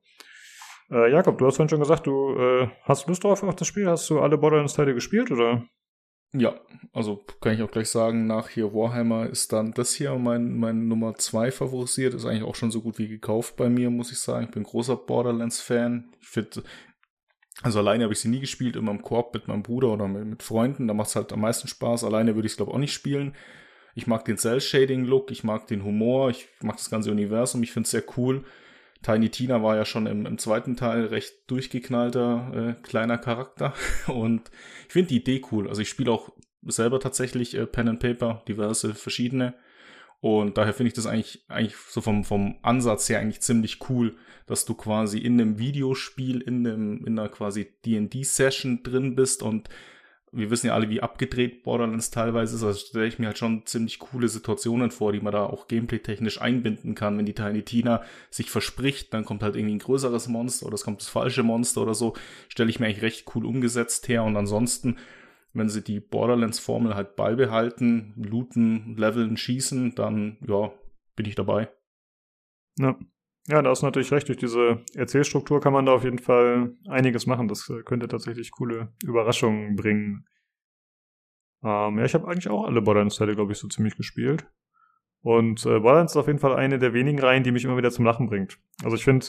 Äh, 0.89 1.11
Jakob, 1.11 1.37
du 1.37 1.45
hast 1.45 1.57
vorhin 1.57 1.69
schon 1.69 1.79
gesagt, 1.79 2.07
du 2.07 2.35
äh, 2.37 2.67
hast 2.83 3.07
Lust 3.07 3.23
drauf 3.23 3.43
auf 3.43 3.55
das 3.55 3.67
Spiel? 3.67 3.87
Hast 3.87 4.09
du 4.09 4.19
alle 4.19 4.37
Borderlands-Teile 4.37 4.93
gespielt, 4.93 5.31
oder? 5.31 5.67
Ja, 6.33 6.59
also 6.93 7.25
kann 7.41 7.53
ich 7.53 7.61
auch 7.61 7.71
gleich 7.71 7.89
sagen, 7.89 8.27
nach 8.27 8.49
hier 8.49 8.73
Warhammer 8.73 9.29
ist 9.29 9.53
dann 9.53 9.71
das 9.71 9.93
hier 9.93 10.15
mein, 10.15 10.57
mein 10.57 10.87
Nummer 10.87 11.15
zwei 11.15 11.51
favorisiert. 11.51 12.13
Ist 12.13 12.25
eigentlich 12.25 12.43
auch 12.43 12.55
schon 12.55 12.71
so 12.71 12.81
gut 12.81 12.97
wie 12.97 13.07
gekauft 13.07 13.55
bei 13.55 13.69
mir, 13.69 13.89
muss 13.89 14.11
ich 14.11 14.19
sagen. 14.19 14.45
Ich 14.45 14.51
bin 14.51 14.63
großer 14.63 14.95
Borderlands-Fan. 14.95 16.11
Ich 16.19 16.27
finde, 16.27 16.63
also 17.63 17.79
alleine 17.79 18.03
habe 18.03 18.13
ich 18.13 18.19
sie 18.19 18.29
nie 18.29 18.41
gespielt, 18.41 18.75
immer 18.75 18.91
im 18.91 19.01
Korb 19.01 19.33
mit 19.33 19.47
meinem 19.47 19.63
Bruder 19.63 19.93
oder 19.93 20.07
mit, 20.07 20.25
mit 20.25 20.43
Freunden. 20.43 20.87
Da 20.87 20.93
macht 20.93 21.09
es 21.09 21.15
halt 21.15 21.31
am 21.33 21.41
meisten 21.41 21.67
Spaß. 21.67 22.03
Alleine 22.03 22.35
würde 22.35 22.45
ich 22.45 22.53
es, 22.53 22.57
glaube 22.57 22.73
auch 22.73 22.77
nicht 22.77 22.93
spielen. 22.93 23.35
Ich 23.95 24.05
mag 24.05 24.25
den 24.25 24.37
Cell-Shading-Look, 24.37 25.31
ich 25.31 25.43
mag 25.43 25.65
den 25.67 25.83
Humor, 25.83 26.29
ich 26.29 26.47
mag 26.61 26.77
das 26.77 26.91
ganze 26.91 27.09
Universum, 27.09 27.63
ich 27.63 27.71
finde 27.71 27.85
es 27.85 27.91
sehr 27.91 28.03
cool. 28.15 28.45
Tiny 29.03 29.29
Tina 29.29 29.61
war 29.63 29.75
ja 29.75 29.85
schon 29.85 30.07
im, 30.07 30.25
im 30.25 30.37
zweiten 30.37 30.75
Teil 30.75 31.05
recht 31.05 31.33
durchgeknallter 31.47 32.77
äh, 32.77 32.81
kleiner 32.81 33.17
Charakter 33.17 33.73
und 34.07 34.49
ich 34.87 34.93
finde 34.93 35.09
die 35.09 35.17
Idee 35.17 35.41
cool. 35.51 35.67
Also 35.69 35.81
ich 35.81 35.89
spiele 35.89 36.11
auch 36.11 36.31
selber 36.63 36.99
tatsächlich 36.99 37.55
äh, 37.55 37.65
Pen 37.65 37.89
and 37.89 37.99
Paper, 37.99 38.43
diverse 38.47 38.93
verschiedene 38.93 39.53
und 40.19 40.57
daher 40.57 40.73
finde 40.73 40.87
ich 40.87 40.93
das 40.93 41.05
eigentlich 41.05 41.45
eigentlich 41.47 41.75
so 41.75 42.01
vom 42.01 42.23
vom 42.23 42.57
Ansatz 42.63 43.07
her 43.07 43.19
eigentlich 43.19 43.41
ziemlich 43.41 43.89
cool, 43.89 44.17
dass 44.47 44.65
du 44.65 44.73
quasi 44.73 45.19
in 45.19 45.39
einem 45.39 45.59
Videospiel 45.59 46.41
in 46.41 46.65
einem 46.65 47.05
in 47.05 47.19
einer 47.19 47.29
quasi 47.29 47.73
D&D 47.85 48.23
Session 48.23 48.81
drin 48.81 49.15
bist 49.15 49.43
und 49.43 49.69
wir 50.37 50.51
wissen 50.51 50.67
ja 50.67 50.75
alle, 50.75 50.89
wie 50.89 51.01
abgedreht 51.01 51.63
Borderlands 51.63 52.11
teilweise 52.11 52.55
ist. 52.55 52.63
Also 52.63 52.79
stelle 52.79 53.07
ich 53.07 53.17
mir 53.17 53.27
halt 53.27 53.39
schon 53.39 53.65
ziemlich 53.65 53.97
coole 53.97 54.27
Situationen 54.27 54.91
vor, 54.91 55.11
die 55.11 55.19
man 55.19 55.33
da 55.33 55.45
auch 55.45 55.67
gameplay-technisch 55.67 56.39
einbinden 56.39 56.93
kann. 56.93 57.17
Wenn 57.17 57.25
die 57.25 57.33
Tiny 57.33 57.63
Tina 57.63 58.03
sich 58.29 58.51
verspricht, 58.51 59.13
dann 59.13 59.25
kommt 59.25 59.41
halt 59.41 59.55
irgendwie 59.55 59.75
ein 59.75 59.79
größeres 59.79 60.27
Monster 60.27 60.67
oder 60.67 60.75
es 60.75 60.83
kommt 60.83 61.01
das 61.01 61.09
falsche 61.09 61.41
Monster 61.41 61.81
oder 61.81 61.95
so. 61.95 62.13
Stelle 62.49 62.69
ich 62.69 62.79
mir 62.79 62.85
eigentlich 62.85 63.01
recht 63.01 63.25
cool 63.35 63.45
umgesetzt 63.45 64.07
her. 64.09 64.23
Und 64.23 64.37
ansonsten, 64.37 64.97
wenn 65.53 65.69
sie 65.69 65.81
die 65.81 65.99
Borderlands-Formel 65.99 66.93
halt 66.93 67.15
beibehalten, 67.15 68.13
looten, 68.15 68.95
leveln, 68.95 69.37
schießen, 69.37 69.95
dann, 69.95 70.37
ja, 70.47 70.71
bin 71.15 71.25
ich 71.25 71.35
dabei. 71.35 71.69
Ja. 72.77 72.95
Ja, 73.47 73.61
da 73.61 73.71
ist 73.71 73.81
natürlich 73.81 74.11
recht. 74.11 74.27
Durch 74.27 74.37
diese 74.37 74.83
Erzählstruktur 74.93 75.61
kann 75.61 75.73
man 75.73 75.85
da 75.85 75.93
auf 75.93 76.03
jeden 76.03 76.19
Fall 76.19 76.75
einiges 76.87 77.25
machen. 77.27 77.47
Das 77.47 77.69
äh, 77.69 77.81
könnte 77.83 78.07
tatsächlich 78.07 78.51
coole 78.51 78.93
Überraschungen 79.03 79.75
bringen. 79.75 80.25
Ähm, 81.63 81.97
ja, 81.97 82.05
ich 82.05 82.13
habe 82.13 82.27
eigentlich 82.27 82.49
auch 82.49 82.65
alle 82.65 82.81
Borderlands-Teile, 82.81 83.35
glaube 83.35 83.53
ich, 83.53 83.57
so 83.57 83.67
ziemlich 83.69 83.95
gespielt. 83.95 84.47
Und 85.21 85.65
äh, 85.65 85.79
Borderlands 85.79 86.13
ist 86.13 86.17
auf 86.17 86.27
jeden 86.27 86.39
Fall 86.39 86.55
eine 86.55 86.77
der 86.77 86.93
wenigen 86.93 87.19
Reihen, 87.19 87.43
die 87.43 87.51
mich 87.51 87.63
immer 87.63 87.77
wieder 87.77 87.91
zum 87.91 88.05
Lachen 88.05 88.27
bringt. 88.27 88.59
Also 88.83 88.97
ich 88.97 89.05
finde, 89.05 89.25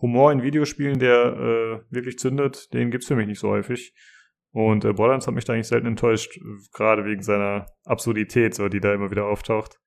Humor 0.00 0.32
in 0.32 0.42
Videospielen, 0.42 0.98
der 0.98 1.36
äh, 1.36 1.94
wirklich 1.94 2.18
zündet, 2.18 2.72
den 2.74 2.90
gibt's 2.90 3.06
für 3.06 3.16
mich 3.16 3.28
nicht 3.28 3.40
so 3.40 3.50
häufig. 3.50 3.94
Und 4.52 4.84
äh, 4.84 4.92
Borderlands 4.92 5.28
hat 5.28 5.34
mich 5.34 5.44
da 5.44 5.52
eigentlich 5.52 5.68
selten 5.68 5.86
enttäuscht, 5.86 6.40
gerade 6.72 7.04
wegen 7.04 7.22
seiner 7.22 7.66
Absurdität, 7.84 8.54
so, 8.54 8.68
die 8.68 8.80
da 8.80 8.92
immer 8.92 9.10
wieder 9.12 9.26
auftaucht. 9.26 9.78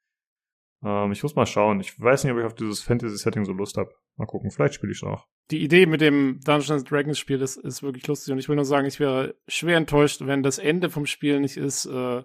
Ähm, 0.84 1.12
ich 1.12 1.24
muss 1.24 1.36
mal 1.36 1.46
schauen. 1.46 1.80
Ich 1.80 2.00
weiß 2.00 2.24
nicht, 2.24 2.34
ob 2.34 2.40
ich 2.40 2.46
auf 2.46 2.56
dieses 2.56 2.82
Fantasy-Setting 2.82 3.46
so 3.46 3.54
Lust 3.54 3.78
habe. 3.78 3.94
Mal 4.18 4.26
gucken, 4.26 4.52
vielleicht 4.52 4.74
spiele 4.76 4.92
ich 4.92 5.00
es 5.00 5.04
auch. 5.04 5.28
Die 5.52 5.64
Idee 5.64 5.86
mit 5.86 6.02
dem 6.02 6.40
Dungeons 6.44 6.84
Dragons 6.84 7.18
Spiel 7.18 7.42
ist, 7.42 7.58
ist 7.58 7.84
wirklich 7.84 8.08
lustig 8.08 8.34
und 8.34 8.40
ich 8.40 8.50
will 8.50 8.56
nur 8.56 8.66
sagen, 8.66 8.88
ich 8.88 9.00
wäre 9.00 9.36
schwer 9.48 9.78
enttäuscht, 9.78 10.22
wenn 10.22 10.44
das 10.44 10.58
Ende 10.58 10.90
vom 10.90 11.06
Spiel 11.06 11.40
nicht 11.40 11.58
ist, 11.58 11.86
äh, 11.86 12.24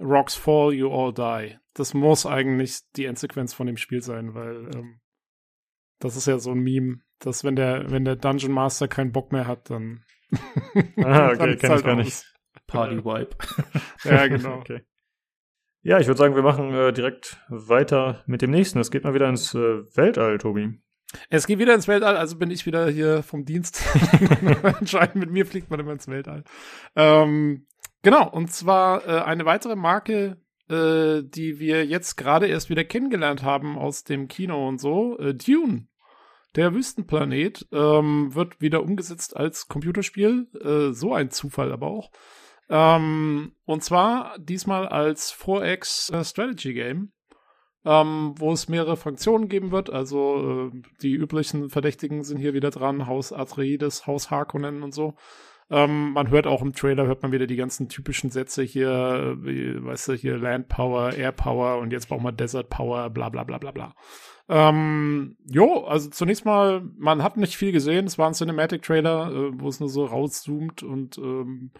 Rocks 0.00 0.34
fall, 0.34 0.72
you 0.72 0.90
all 0.90 1.12
die. 1.12 1.58
Das 1.74 1.94
muss 1.94 2.26
eigentlich 2.26 2.80
die 2.96 3.04
Endsequenz 3.06 3.54
von 3.54 3.66
dem 3.66 3.76
Spiel 3.76 4.02
sein, 4.02 4.34
weil 4.34 4.70
ähm, 4.74 5.00
das 5.98 6.16
ist 6.16 6.26
ja 6.26 6.38
so 6.38 6.50
ein 6.50 6.60
Meme, 6.60 7.00
dass 7.20 7.44
wenn 7.44 7.56
der, 7.56 7.90
wenn 7.90 8.04
der 8.04 8.16
Dungeon 8.16 8.52
Master 8.52 8.88
keinen 8.88 9.12
Bock 9.12 9.32
mehr 9.32 9.46
hat, 9.46 9.70
dann. 9.70 10.04
ah, 11.02 11.28
okay, 11.32 11.56
kenne 11.56 11.68
halt 11.68 11.80
ich 11.80 11.86
gar 11.86 11.96
nicht. 11.96 12.24
Party 12.66 13.04
Wipe. 13.04 13.36
ja, 14.04 14.26
genau. 14.26 14.56
okay. 14.58 14.82
Ja, 15.84 15.98
ich 15.98 16.06
würde 16.06 16.18
sagen, 16.18 16.36
wir 16.36 16.42
machen 16.42 16.72
äh, 16.72 16.92
direkt 16.92 17.38
weiter 17.48 18.22
mit 18.26 18.40
dem 18.40 18.52
nächsten. 18.52 18.78
Es 18.78 18.92
geht 18.92 19.02
mal 19.02 19.14
wieder 19.14 19.28
ins 19.28 19.52
äh, 19.52 19.82
Weltall, 19.96 20.38
Tobi. 20.38 20.78
Es 21.28 21.48
geht 21.48 21.58
wieder 21.58 21.74
ins 21.74 21.88
Weltall, 21.88 22.16
also 22.16 22.38
bin 22.38 22.52
ich 22.52 22.66
wieder 22.66 22.88
hier 22.88 23.24
vom 23.24 23.44
Dienst. 23.44 23.82
Anscheinend 24.62 25.16
mit 25.16 25.30
mir 25.30 25.44
fliegt 25.44 25.70
man 25.70 25.80
immer 25.80 25.92
ins 25.92 26.06
Weltall. 26.06 26.44
Ähm, 26.94 27.66
genau, 28.02 28.30
und 28.30 28.52
zwar 28.52 29.06
äh, 29.08 29.22
eine 29.22 29.44
weitere 29.44 29.74
Marke, 29.74 30.36
äh, 30.70 31.22
die 31.24 31.58
wir 31.58 31.84
jetzt 31.84 32.16
gerade 32.16 32.46
erst 32.46 32.70
wieder 32.70 32.84
kennengelernt 32.84 33.42
haben 33.42 33.76
aus 33.76 34.04
dem 34.04 34.28
Kino 34.28 34.68
und 34.68 34.80
so, 34.80 35.18
äh, 35.18 35.34
Dune. 35.34 35.88
Der 36.54 36.74
Wüstenplanet 36.74 37.66
ähm, 37.72 38.34
wird 38.34 38.60
wieder 38.60 38.82
umgesetzt 38.82 39.36
als 39.36 39.66
Computerspiel. 39.66 40.46
Äh, 40.62 40.92
so 40.92 41.12
ein 41.12 41.30
Zufall 41.30 41.72
aber 41.72 41.88
auch. 41.88 42.12
Ähm, 42.72 43.52
und 43.64 43.84
zwar 43.84 44.36
diesmal 44.40 44.88
als 44.88 45.32
4X 45.32 46.12
äh, 46.12 46.24
Strategy 46.24 46.74
Game 46.74 47.12
ähm, 47.84 48.34
wo 48.38 48.52
es 48.52 48.68
mehrere 48.68 48.96
Fraktionen 48.96 49.48
geben 49.48 49.72
wird. 49.72 49.90
Also 49.90 50.70
äh, 50.72 50.82
die 51.02 51.14
üblichen 51.14 51.68
Verdächtigen 51.68 52.22
sind 52.22 52.38
hier 52.38 52.54
wieder 52.54 52.70
dran, 52.70 53.06
Haus 53.06 53.32
Atreides, 53.32 54.06
Haus 54.06 54.30
Harkonnen 54.30 54.82
und 54.82 54.94
so. 54.94 55.14
Ähm, 55.70 56.12
man 56.12 56.28
hört 56.30 56.46
auch 56.46 56.60
im 56.60 56.74
Trailer, 56.74 57.06
hört 57.06 57.22
man 57.22 57.32
wieder 57.32 57.46
die 57.46 57.56
ganzen 57.56 57.88
typischen 57.88 58.30
Sätze 58.30 58.62
hier, 58.62 59.36
wie, 59.40 59.82
weißt 59.82 60.08
du, 60.08 60.12
hier 60.12 60.36
Land 60.36 60.68
Power, 60.68 61.14
Air 61.14 61.32
Power 61.32 61.78
und 61.78 61.92
jetzt 61.92 62.08
brauchen 62.08 62.24
wir 62.24 62.32
Desert 62.32 62.68
Power, 62.68 63.08
bla 63.10 63.30
bla 63.30 63.42
bla 63.44 63.58
bla 63.58 63.70
bla. 63.70 63.94
Ähm, 64.48 65.36
jo, 65.46 65.84
also 65.84 66.10
zunächst 66.10 66.44
mal, 66.44 66.82
man 66.98 67.22
hat 67.22 67.36
nicht 67.36 67.56
viel 67.56 67.72
gesehen, 67.72 68.06
es 68.06 68.18
war 68.18 68.26
ein 68.26 68.34
Cinematic-Trailer, 68.34 69.30
äh, 69.32 69.50
wo 69.54 69.68
es 69.68 69.80
nur 69.80 69.88
so 69.88 70.04
rauszoomt 70.04 70.82
und 70.82 71.16
ähm, 71.16 71.70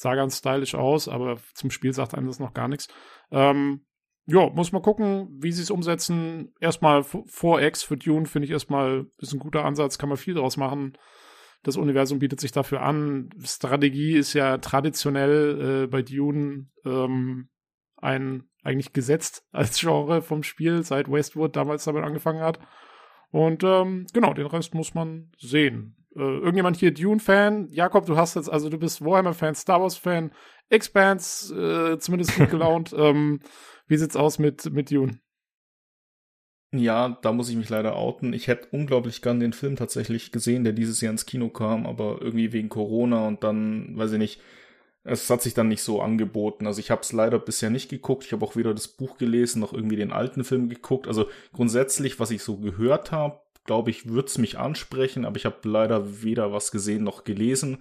sah 0.00 0.14
ganz 0.14 0.38
stylisch 0.38 0.74
aus, 0.74 1.08
aber 1.08 1.36
zum 1.54 1.70
Spiel 1.70 1.92
sagt 1.92 2.14
einem 2.14 2.26
das 2.26 2.40
noch 2.40 2.54
gar 2.54 2.68
nichts. 2.68 2.88
Ähm, 3.30 3.84
ja, 4.26 4.48
muss 4.50 4.72
man 4.72 4.82
gucken, 4.82 5.28
wie 5.40 5.52
sie 5.52 5.62
es 5.62 5.70
umsetzen. 5.70 6.54
Erstmal 6.60 7.00
4X 7.00 7.84
für 7.84 7.96
Dune 7.96 8.26
finde 8.26 8.46
ich 8.46 8.52
erstmal 8.52 9.06
ist 9.18 9.32
ein 9.32 9.38
guter 9.40 9.64
Ansatz, 9.64 9.98
kann 9.98 10.08
man 10.08 10.18
viel 10.18 10.34
draus 10.34 10.56
machen. 10.56 10.96
Das 11.62 11.76
Universum 11.76 12.18
bietet 12.18 12.40
sich 12.40 12.52
dafür 12.52 12.80
an. 12.82 13.28
Strategie 13.42 14.14
ist 14.14 14.32
ja 14.32 14.58
traditionell 14.58 15.84
äh, 15.84 15.86
bei 15.86 16.02
Dune 16.02 16.68
ähm, 16.86 17.50
ein 17.96 18.44
eigentlich 18.62 18.92
gesetzt 18.92 19.44
als 19.52 19.78
Genre 19.78 20.22
vom 20.22 20.42
Spiel, 20.42 20.82
seit 20.82 21.10
Westwood 21.10 21.56
damals 21.56 21.84
damit 21.84 22.04
angefangen 22.04 22.40
hat. 22.40 22.58
Und 23.30 23.62
ähm, 23.64 24.06
genau, 24.12 24.32
den 24.32 24.46
Rest 24.46 24.74
muss 24.74 24.94
man 24.94 25.30
sehen. 25.38 25.99
Äh, 26.16 26.20
irgendjemand 26.20 26.76
hier 26.76 26.92
Dune-Fan? 26.92 27.68
Jakob, 27.70 28.06
du 28.06 28.16
hast 28.16 28.34
jetzt, 28.34 28.50
also 28.50 28.68
du 28.68 28.78
bist 28.78 29.04
Warhammer-Fan, 29.04 29.54
Star 29.54 29.80
Wars-Fan, 29.80 30.32
Expanse, 30.68 31.54
äh, 31.94 31.98
zumindest 31.98 32.36
gut 32.36 32.50
gelaunt. 32.50 32.94
ähm, 32.96 33.40
wie 33.86 33.96
sieht's 33.96 34.16
aus 34.16 34.38
mit, 34.38 34.72
mit 34.72 34.90
Dune? 34.90 35.20
Ja, 36.72 37.18
da 37.22 37.32
muss 37.32 37.48
ich 37.48 37.56
mich 37.56 37.68
leider 37.68 37.96
outen. 37.96 38.32
Ich 38.32 38.46
hätte 38.46 38.68
unglaublich 38.70 39.22
gern 39.22 39.40
den 39.40 39.52
Film 39.52 39.74
tatsächlich 39.74 40.30
gesehen, 40.30 40.62
der 40.62 40.72
dieses 40.72 41.00
Jahr 41.00 41.10
ins 41.10 41.26
Kino 41.26 41.48
kam, 41.48 41.84
aber 41.84 42.18
irgendwie 42.20 42.52
wegen 42.52 42.68
Corona 42.68 43.26
und 43.26 43.42
dann, 43.42 43.96
weiß 43.96 44.12
ich 44.12 44.18
nicht, 44.18 44.40
es 45.02 45.28
hat 45.30 45.42
sich 45.42 45.54
dann 45.54 45.68
nicht 45.68 45.82
so 45.82 46.00
angeboten. 46.00 46.66
Also 46.66 46.78
ich 46.78 46.90
habe 46.92 47.00
es 47.00 47.12
leider 47.12 47.40
bisher 47.40 47.70
nicht 47.70 47.88
geguckt. 47.88 48.24
Ich 48.24 48.32
habe 48.32 48.44
auch 48.44 48.54
weder 48.54 48.72
das 48.74 48.86
Buch 48.86 49.18
gelesen 49.18 49.60
noch 49.60 49.72
irgendwie 49.72 49.96
den 49.96 50.12
alten 50.12 50.44
Film 50.44 50.68
geguckt. 50.68 51.08
Also 51.08 51.26
grundsätzlich, 51.52 52.20
was 52.20 52.30
ich 52.30 52.42
so 52.42 52.58
gehört 52.58 53.10
habe, 53.10 53.40
glaube 53.70 53.90
ich, 53.90 54.08
würde 54.08 54.26
es 54.26 54.36
mich 54.36 54.58
ansprechen, 54.58 55.24
aber 55.24 55.36
ich 55.36 55.44
habe 55.44 55.56
leider 55.62 56.24
weder 56.24 56.52
was 56.52 56.72
gesehen 56.72 57.04
noch 57.04 57.22
gelesen. 57.22 57.78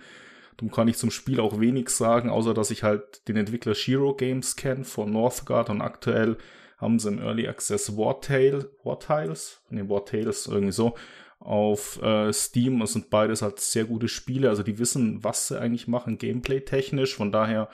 Darum 0.56 0.69
kann 0.69 0.88
ich 0.88 0.98
zum 0.98 1.09
Spiel 1.09 1.40
auch 1.40 1.59
wenig 1.59 1.90
sagen, 1.90 2.30
außer 2.30 2.53
dass 2.53 2.69
ich 2.69 2.84
halt 2.84 3.27
den 3.27 3.38
Entwickler 3.38 3.74
Shiro 3.74 4.14
Games 4.14 4.56
kenne 4.56 4.84
von 4.85 5.11
Northgard 5.11 5.72
und 5.72 5.82
aktuell 5.82 6.38
haben 6.77 7.00
sie 7.00 7.09
im 7.09 7.18
Early 7.18 7.48
Access 7.48 7.98
Wartail, 7.98 8.69
Wartails, 8.84 9.64
nee, 9.72 9.82
Wartails, 9.90 10.45
irgendwie 10.45 10.74
so, 10.74 10.93
auf 11.40 12.00
äh, 12.03 12.32
Steam. 12.34 12.84
Es 12.84 12.93
sind 12.93 13.09
beides 13.09 13.42
halt 13.42 13.59
sehr 13.59 13.85
gute 13.85 14.09
Spiele, 14.09 14.50
also 14.50 14.61
die 14.61 14.77
wissen, 14.77 15.24
was 15.24 15.48
sie 15.48 15.59
eigentlich 15.59 15.88
machen, 15.88 16.19
gameplay-technisch. 16.19 17.16
Von 17.16 17.32
daher 17.32 17.68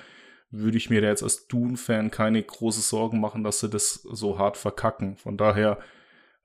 würde 0.51 0.77
ich 0.77 0.89
mir 0.89 1.01
da 1.01 1.09
jetzt 1.09 1.23
als 1.23 1.47
Dune-Fan 1.47 2.11
keine 2.11 2.41
große 2.41 2.79
Sorgen 2.79 3.19
machen, 3.19 3.43
dass 3.43 3.59
sie 3.59 3.69
das 3.69 3.95
so 3.95 4.39
hart 4.39 4.55
verkacken. 4.55 5.17
Von 5.17 5.35
daher, 5.35 5.79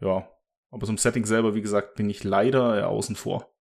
ja. 0.00 0.28
Aber 0.70 0.86
zum 0.86 0.98
Setting 0.98 1.24
selber, 1.24 1.54
wie 1.54 1.62
gesagt, 1.62 1.96
bin 1.96 2.08
ich 2.08 2.24
leider 2.24 2.88
außen 2.88 3.16
vor. 3.16 3.52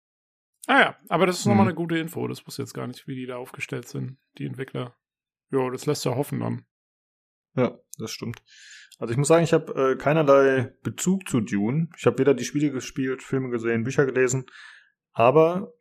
Ah 0.67 0.81
ja, 0.81 0.97
aber 1.09 1.27
das 1.27 1.39
ist 1.39 1.47
nochmal 1.47 1.65
mhm. 1.65 1.71
eine 1.71 1.75
gute 1.77 1.99
Info. 1.99 2.29
Das 2.29 2.47
wusste 2.47 2.63
jetzt 2.63 2.75
gar 2.75 2.87
nicht, 2.87 3.07
wie 3.07 3.15
die 3.15 3.27
da 3.27 3.37
aufgestellt 3.37 3.89
sind, 3.89 4.19
die 4.37 4.45
Entwickler. 4.45 4.95
Ja, 5.51 5.71
das 5.71 5.87
lässt 5.87 6.05
ja 6.05 6.15
hoffen 6.15 6.41
dann. 6.41 6.67
Ja, 7.57 7.79
das 7.99 8.11
stimmt. 8.11 8.43
Also 8.99 9.13
ich 9.13 9.19
muss 9.19 9.29
sagen, 9.29 9.45
ich 9.45 9.53
habe 9.53 9.93
äh, 9.93 9.97
keinerlei 9.97 10.75
Bezug 10.83 11.29
zu 11.29 11.41
Dune. 11.41 11.89
Ich 11.97 12.05
habe 12.05 12.19
weder 12.19 12.35
die 12.35 12.45
Spiele 12.45 12.71
gespielt, 12.71 13.23
Filme 13.23 13.49
gesehen, 13.49 13.85
Bücher 13.85 14.05
gelesen. 14.05 14.45
Aber 15.13 15.73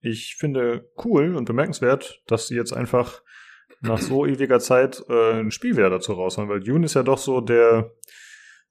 ich 0.00 0.36
finde 0.36 0.90
cool 1.04 1.36
und 1.36 1.44
bemerkenswert, 1.44 2.22
dass 2.26 2.48
sie 2.48 2.56
jetzt 2.56 2.72
einfach 2.72 3.22
nach 3.80 3.98
so 3.98 4.26
ewiger 4.26 4.60
Zeit 4.60 5.04
äh, 5.08 5.40
ein 5.40 5.50
Spiel 5.50 5.76
wieder 5.76 5.90
dazu 5.90 6.12
raushauen, 6.12 6.48
weil 6.48 6.60
Dune 6.60 6.86
ist 6.86 6.94
ja 6.94 7.02
doch 7.02 7.18
so 7.18 7.40
der 7.40 7.92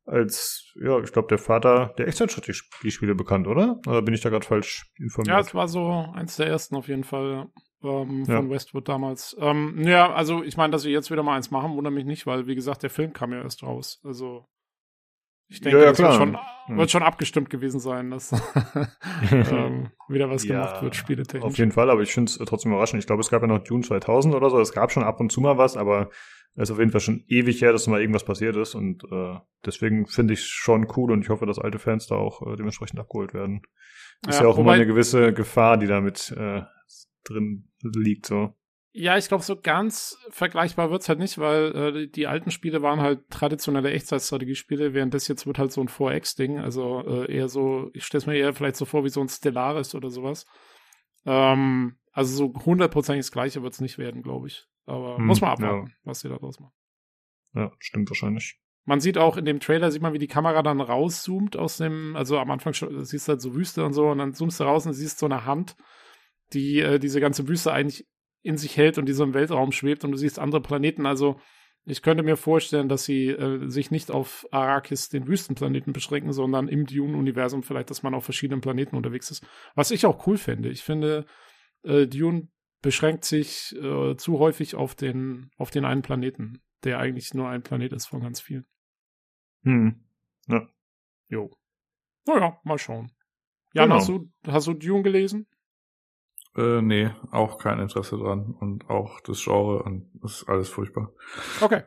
als, 0.06 0.74
ja, 0.76 1.00
ich 1.00 1.12
glaube, 1.12 1.30
der 1.30 1.38
Vater 1.38 1.94
der 1.98 2.08
Echtzeitstrategiespiele 2.08 3.16
bekannt, 3.16 3.48
oder? 3.48 3.80
Oder 3.88 4.02
bin 4.02 4.14
ich 4.14 4.22
da 4.22 4.30
gerade 4.30 4.46
falsch 4.46 4.92
informiert? 4.98 5.34
Ja, 5.34 5.40
es 5.40 5.56
war 5.56 5.68
so 5.68 6.12
eins 6.14 6.36
der 6.36 6.48
ersten 6.48 6.76
auf 6.76 6.88
jeden 6.88 7.04
Fall 7.04 7.48
ähm, 7.84 8.26
von 8.26 8.50
ja. 8.50 8.50
Westwood 8.50 8.88
damals. 8.88 9.36
Ähm, 9.40 9.82
ja, 9.84 10.12
also 10.14 10.44
ich 10.44 10.58
meine, 10.58 10.72
dass 10.72 10.86
wir 10.86 10.92
jetzt 10.92 11.12
wieder 11.12 11.24
mal 11.24 11.36
eins 11.36 11.52
machen, 11.52 11.76
wundert 11.76 11.94
mich 11.94 12.06
nicht, 12.06 12.26
weil, 12.26 12.48
wie 12.48 12.56
gesagt, 12.56 12.84
der 12.84 12.90
Film 12.90 13.14
kam 13.14 13.32
ja 13.32 13.42
erst 13.42 13.64
raus. 13.64 14.02
Also 14.04 14.46
ich 15.54 15.62
denke, 15.62 15.78
ja, 15.78 15.84
ja, 15.84 15.90
das 15.92 16.00
wird 16.00 16.14
schon, 16.16 16.38
hm. 16.66 16.78
wird 16.78 16.90
schon, 16.90 17.04
abgestimmt 17.04 17.50
gewesen 17.52 17.80
sein, 17.80 18.10
dass 18.10 18.32
ähm, 19.32 19.92
wieder 20.08 20.30
was 20.30 20.48
gemacht 20.48 20.82
wird, 20.82 20.96
spieletechnisch. 20.96 21.44
Auf 21.44 21.58
jeden 21.60 21.72
Fall, 21.72 21.92
aber 21.92 22.02
ich 22.02 22.12
finde 22.12 22.32
es 22.32 22.38
trotzdem 22.38 22.72
überraschend. 22.72 23.02
Ich 23.02 23.06
glaube, 23.06 23.22
es 23.22 23.30
gab 23.30 23.44
ja 23.44 23.48
noch 23.48 23.64
Dune 23.64 23.84
2000 23.84 24.34
oder 24.34 24.50
so. 24.50 24.60
Es 24.60 24.72
gab 24.72 24.92
schon 24.92 25.04
ab 25.04 25.20
und 25.20 25.32
zu 25.32 25.42
mal 25.42 25.60
was, 25.60 25.78
aber 25.78 26.10
es 26.56 26.70
ist 26.70 26.72
auf 26.72 26.80
jeden 26.80 26.92
Fall 26.92 27.02
schon 27.02 27.24
ewig 27.28 27.62
her, 27.62 27.72
dass 27.72 27.86
mal 27.86 28.02
irgendwas 28.02 28.26
passiert 28.26 28.56
ist 28.56 28.74
und 28.74 29.04
äh, 29.12 29.38
deswegen 29.64 30.08
finde 30.08 30.34
ich 30.34 30.40
es 30.40 30.46
schon 30.46 30.88
cool 30.96 31.12
und 31.12 31.22
ich 31.22 31.30
hoffe, 31.30 31.46
dass 31.46 31.60
alte 31.60 31.78
Fans 31.78 32.08
da 32.08 32.16
auch 32.16 32.42
äh, 32.42 32.56
dementsprechend 32.56 33.00
abgeholt 33.00 33.36
werden. 33.36 33.62
Ist 34.28 34.40
ja, 34.40 34.46
ja 34.46 34.50
auch 34.50 34.58
wobei, 34.58 34.62
immer 34.62 34.72
eine 34.74 34.88
gewisse 34.88 35.34
Gefahr, 35.34 35.78
die 35.78 35.88
damit 35.88 36.34
äh, 36.36 36.62
drin 37.24 37.70
liegt, 37.82 38.26
so. 38.26 38.56
Ja, 38.96 39.18
ich 39.18 39.28
glaube, 39.28 39.44
so 39.44 39.60
ganz 39.60 40.20
vergleichbar 40.30 40.92
wird's 40.92 41.10
halt 41.10 41.18
nicht, 41.18 41.40
weil 41.40 41.76
äh, 41.76 42.08
die 42.08 42.28
alten 42.28 42.52
Spiele 42.52 42.84
waren 42.84 43.02
halt 43.02 43.28
traditionelle 43.32 43.92
Echtzeitstrategiespiele, 43.92 44.94
während 44.94 45.16
das 45.16 45.28
jetzt 45.28 45.48
wird 45.48 45.58
halt 45.58 45.72
so 45.72 45.82
ein 45.82 45.90
4X-Ding, 45.90 46.60
also 46.60 47.04
äh, 47.04 47.36
eher 47.36 47.50
so, 47.50 47.90
ich 47.94 48.06
stelle 48.06 48.20
es 48.20 48.28
mir 48.28 48.38
eher 48.38 48.54
vielleicht 48.54 48.76
so 48.76 48.86
vor 48.86 49.04
wie 49.04 49.10
so 49.10 49.20
ein 49.20 49.30
Stellaris 49.30 49.96
oder 49.96 50.12
sowas. 50.12 50.46
Ähm, 51.26 51.98
also 52.12 52.36
so 52.36 52.66
hundertprozentig 52.66 53.26
das 53.26 53.32
gleiche 53.32 53.64
wird's 53.64 53.82
nicht 53.82 53.98
werden, 53.98 54.22
glaube 54.22 54.48
ich. 54.48 54.68
Aber 54.86 55.18
hm, 55.18 55.26
muss 55.26 55.42
man 55.42 55.52
abwarten, 55.52 55.88
ja. 55.88 55.94
was 56.04 56.20
sie 56.20 56.30
da 56.30 56.38
draus 56.38 56.60
machen. 56.60 56.74
Ja, 57.56 57.72
stimmt 57.80 58.12
wahrscheinlich. 58.12 58.60
Man 58.86 59.00
sieht 59.00 59.18
auch 59.18 59.38
in 59.38 59.46
dem 59.46 59.60
Trailer, 59.60 59.92
sieht 59.92 60.04
man, 60.04 60.14
wie 60.14 60.20
die 60.20 60.28
Kamera 60.28 60.62
dann 60.62 60.82
rauszoomt 60.82 61.58
aus 61.58 61.78
dem, 61.78 62.16
also 62.16 62.38
am 62.38 62.52
Anfang 62.52 62.74
siehst 62.74 63.28
du 63.28 63.32
halt 63.32 63.42
so 63.42 63.56
Wüste 63.56 63.86
und 63.86 63.94
so, 63.94 64.10
und 64.10 64.20
dann 64.20 64.34
zoomst 64.34 64.60
du 64.60 64.66
raus 64.66 64.86
und 64.86 64.94
siehst 64.94 65.18
so 65.18 65.26
eine 65.26 65.46
Hand, 65.46 65.76
die 66.54 66.80
äh, 66.80 67.00
diese 67.00 67.20
ganze 67.20 67.48
Wüste 67.48 67.72
eigentlich 67.72 68.06
in 68.44 68.58
sich 68.58 68.78
hält 68.78 68.98
und 68.98 69.08
die 69.08 69.14
so 69.14 69.24
im 69.24 69.34
Weltraum 69.34 69.72
schwebt 69.72 70.04
und 70.04 70.12
du 70.12 70.18
siehst 70.18 70.38
andere 70.38 70.62
Planeten. 70.62 71.06
Also 71.06 71.40
ich 71.86 72.02
könnte 72.02 72.24
mir 72.24 72.38
vorstellen, 72.38 72.88
dass 72.88 73.04
sie 73.04 73.28
äh, 73.28 73.68
sich 73.68 73.92
nicht 73.92 74.12
auf 74.12 74.46
Arrakis, 74.52 75.10
den 75.10 75.28
Wüstenplaneten, 75.28 75.92
beschränken, 75.92 76.32
sondern 76.32 76.68
im 76.68 76.86
Dune-Universum 76.86 77.64
vielleicht, 77.64 77.90
dass 77.90 78.04
man 78.04 78.14
auf 78.14 78.24
verschiedenen 78.24 78.62
Planeten 78.62 78.96
unterwegs 78.96 79.32
ist. 79.32 79.46
Was 79.76 79.92
ich 79.92 80.06
auch 80.06 80.28
cool 80.28 80.38
finde. 80.38 80.70
Ich 80.70 80.84
finde, 80.84 81.26
äh, 81.84 82.08
Dune 82.08 82.50
beschränkt 82.82 83.26
sich 83.26 83.76
äh, 83.82 84.16
zu 84.16 84.40
häufig 84.40 84.76
auf 84.76 84.96
den, 84.96 85.50
auf 85.58 85.72
den 85.72 85.86
einen 85.86 86.02
Planeten, 86.04 86.62
der 86.84 87.00
eigentlich 87.00 87.34
nur 87.34 87.50
ein 87.50 87.64
Planet 87.64 87.94
ist 87.94 88.08
von 88.08 88.22
ganz 88.22 88.40
vielen. 88.40 88.66
Hm. 89.64 90.04
Ja. 90.48 90.68
Jo. 91.28 91.52
Naja, 92.26 92.60
mal 92.64 92.78
schauen. 92.78 93.12
Jan, 93.74 93.90
genau. 93.90 93.96
hast, 93.96 94.10
du, 94.10 94.30
hast 94.46 94.68
du 94.68 94.74
Dune 94.74 95.04
gelesen? 95.04 95.48
Äh, 96.56 96.82
nee, 96.82 97.10
auch 97.32 97.58
kein 97.58 97.80
Interesse 97.80 98.18
dran 98.18 98.56
und 98.60 98.90
auch 98.90 99.20
das 99.22 99.44
Genre 99.44 99.82
und 99.84 100.10
das 100.22 100.42
ist 100.42 100.50
alles 100.50 100.70
furchtbar. 100.70 101.12
Okay. 101.62 101.84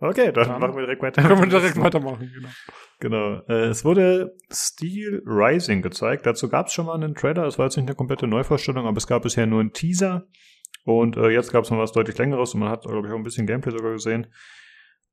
Okay, 0.00 0.30
dann, 0.32 0.48
dann 0.48 0.60
machen 0.60 0.76
wir 0.76 0.82
direkt 0.82 1.02
weiter. 1.02 1.22
Können 1.22 1.40
wir 1.40 1.48
direkt 1.48 1.76
weitermachen, 1.80 2.30
genau. 2.32 2.48
Genau. 3.00 3.42
Äh, 3.48 3.68
es 3.68 3.84
wurde 3.84 4.36
Steel 4.50 5.22
Rising 5.26 5.82
gezeigt. 5.82 6.24
Dazu 6.24 6.48
gab 6.48 6.68
es 6.68 6.72
schon 6.72 6.86
mal 6.86 6.94
einen 6.94 7.16
Trailer. 7.16 7.44
Das 7.44 7.58
war 7.58 7.66
jetzt 7.66 7.76
nicht 7.76 7.88
eine 7.88 7.96
komplette 7.96 8.28
Neuvorstellung, 8.28 8.86
aber 8.86 8.96
es 8.96 9.08
gab 9.08 9.22
bisher 9.22 9.46
nur 9.46 9.60
einen 9.60 9.72
Teaser. 9.72 10.26
Und 10.84 11.16
äh, 11.16 11.30
jetzt 11.30 11.52
gab 11.52 11.64
es 11.64 11.70
noch 11.70 11.78
was 11.78 11.92
deutlich 11.92 12.16
längeres 12.16 12.54
und 12.54 12.60
man 12.60 12.70
hat, 12.70 12.82
glaube 12.82 13.08
ich, 13.08 13.12
auch 13.12 13.16
ein 13.16 13.24
bisschen 13.24 13.46
Gameplay 13.46 13.72
sogar 13.72 13.92
gesehen. 13.92 14.28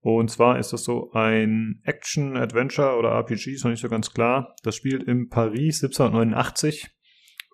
Und 0.01 0.29
zwar 0.29 0.59
ist 0.59 0.71
das 0.71 0.83
so 0.83 1.11
ein 1.13 1.81
Action-Adventure 1.83 2.95
oder 2.95 3.09
RPG, 3.11 3.53
ist 3.53 3.63
noch 3.63 3.71
nicht 3.71 3.81
so 3.81 3.89
ganz 3.89 4.13
klar. 4.13 4.55
Das 4.61 4.75
spielt 4.75 5.03
in 5.03 5.29
Paris 5.29 5.83
1789 5.83 6.95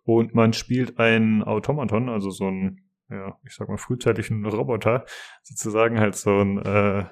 und 0.04 0.34
man 0.34 0.54
spielt 0.54 1.00
ein 1.00 1.44
Automaton, 1.44 2.10
also 2.10 2.30
so 2.30 2.48
ein, 2.48 2.82
ja, 3.10 3.38
ich 3.46 3.54
sag 3.54 3.70
mal, 3.70 3.78
frühzeitlichen 3.78 4.46
Roboter, 4.46 5.06
sozusagen 5.44 6.00
halt 6.00 6.16
so 6.16 6.40
ein, 6.40 6.58
äh, 6.60 7.06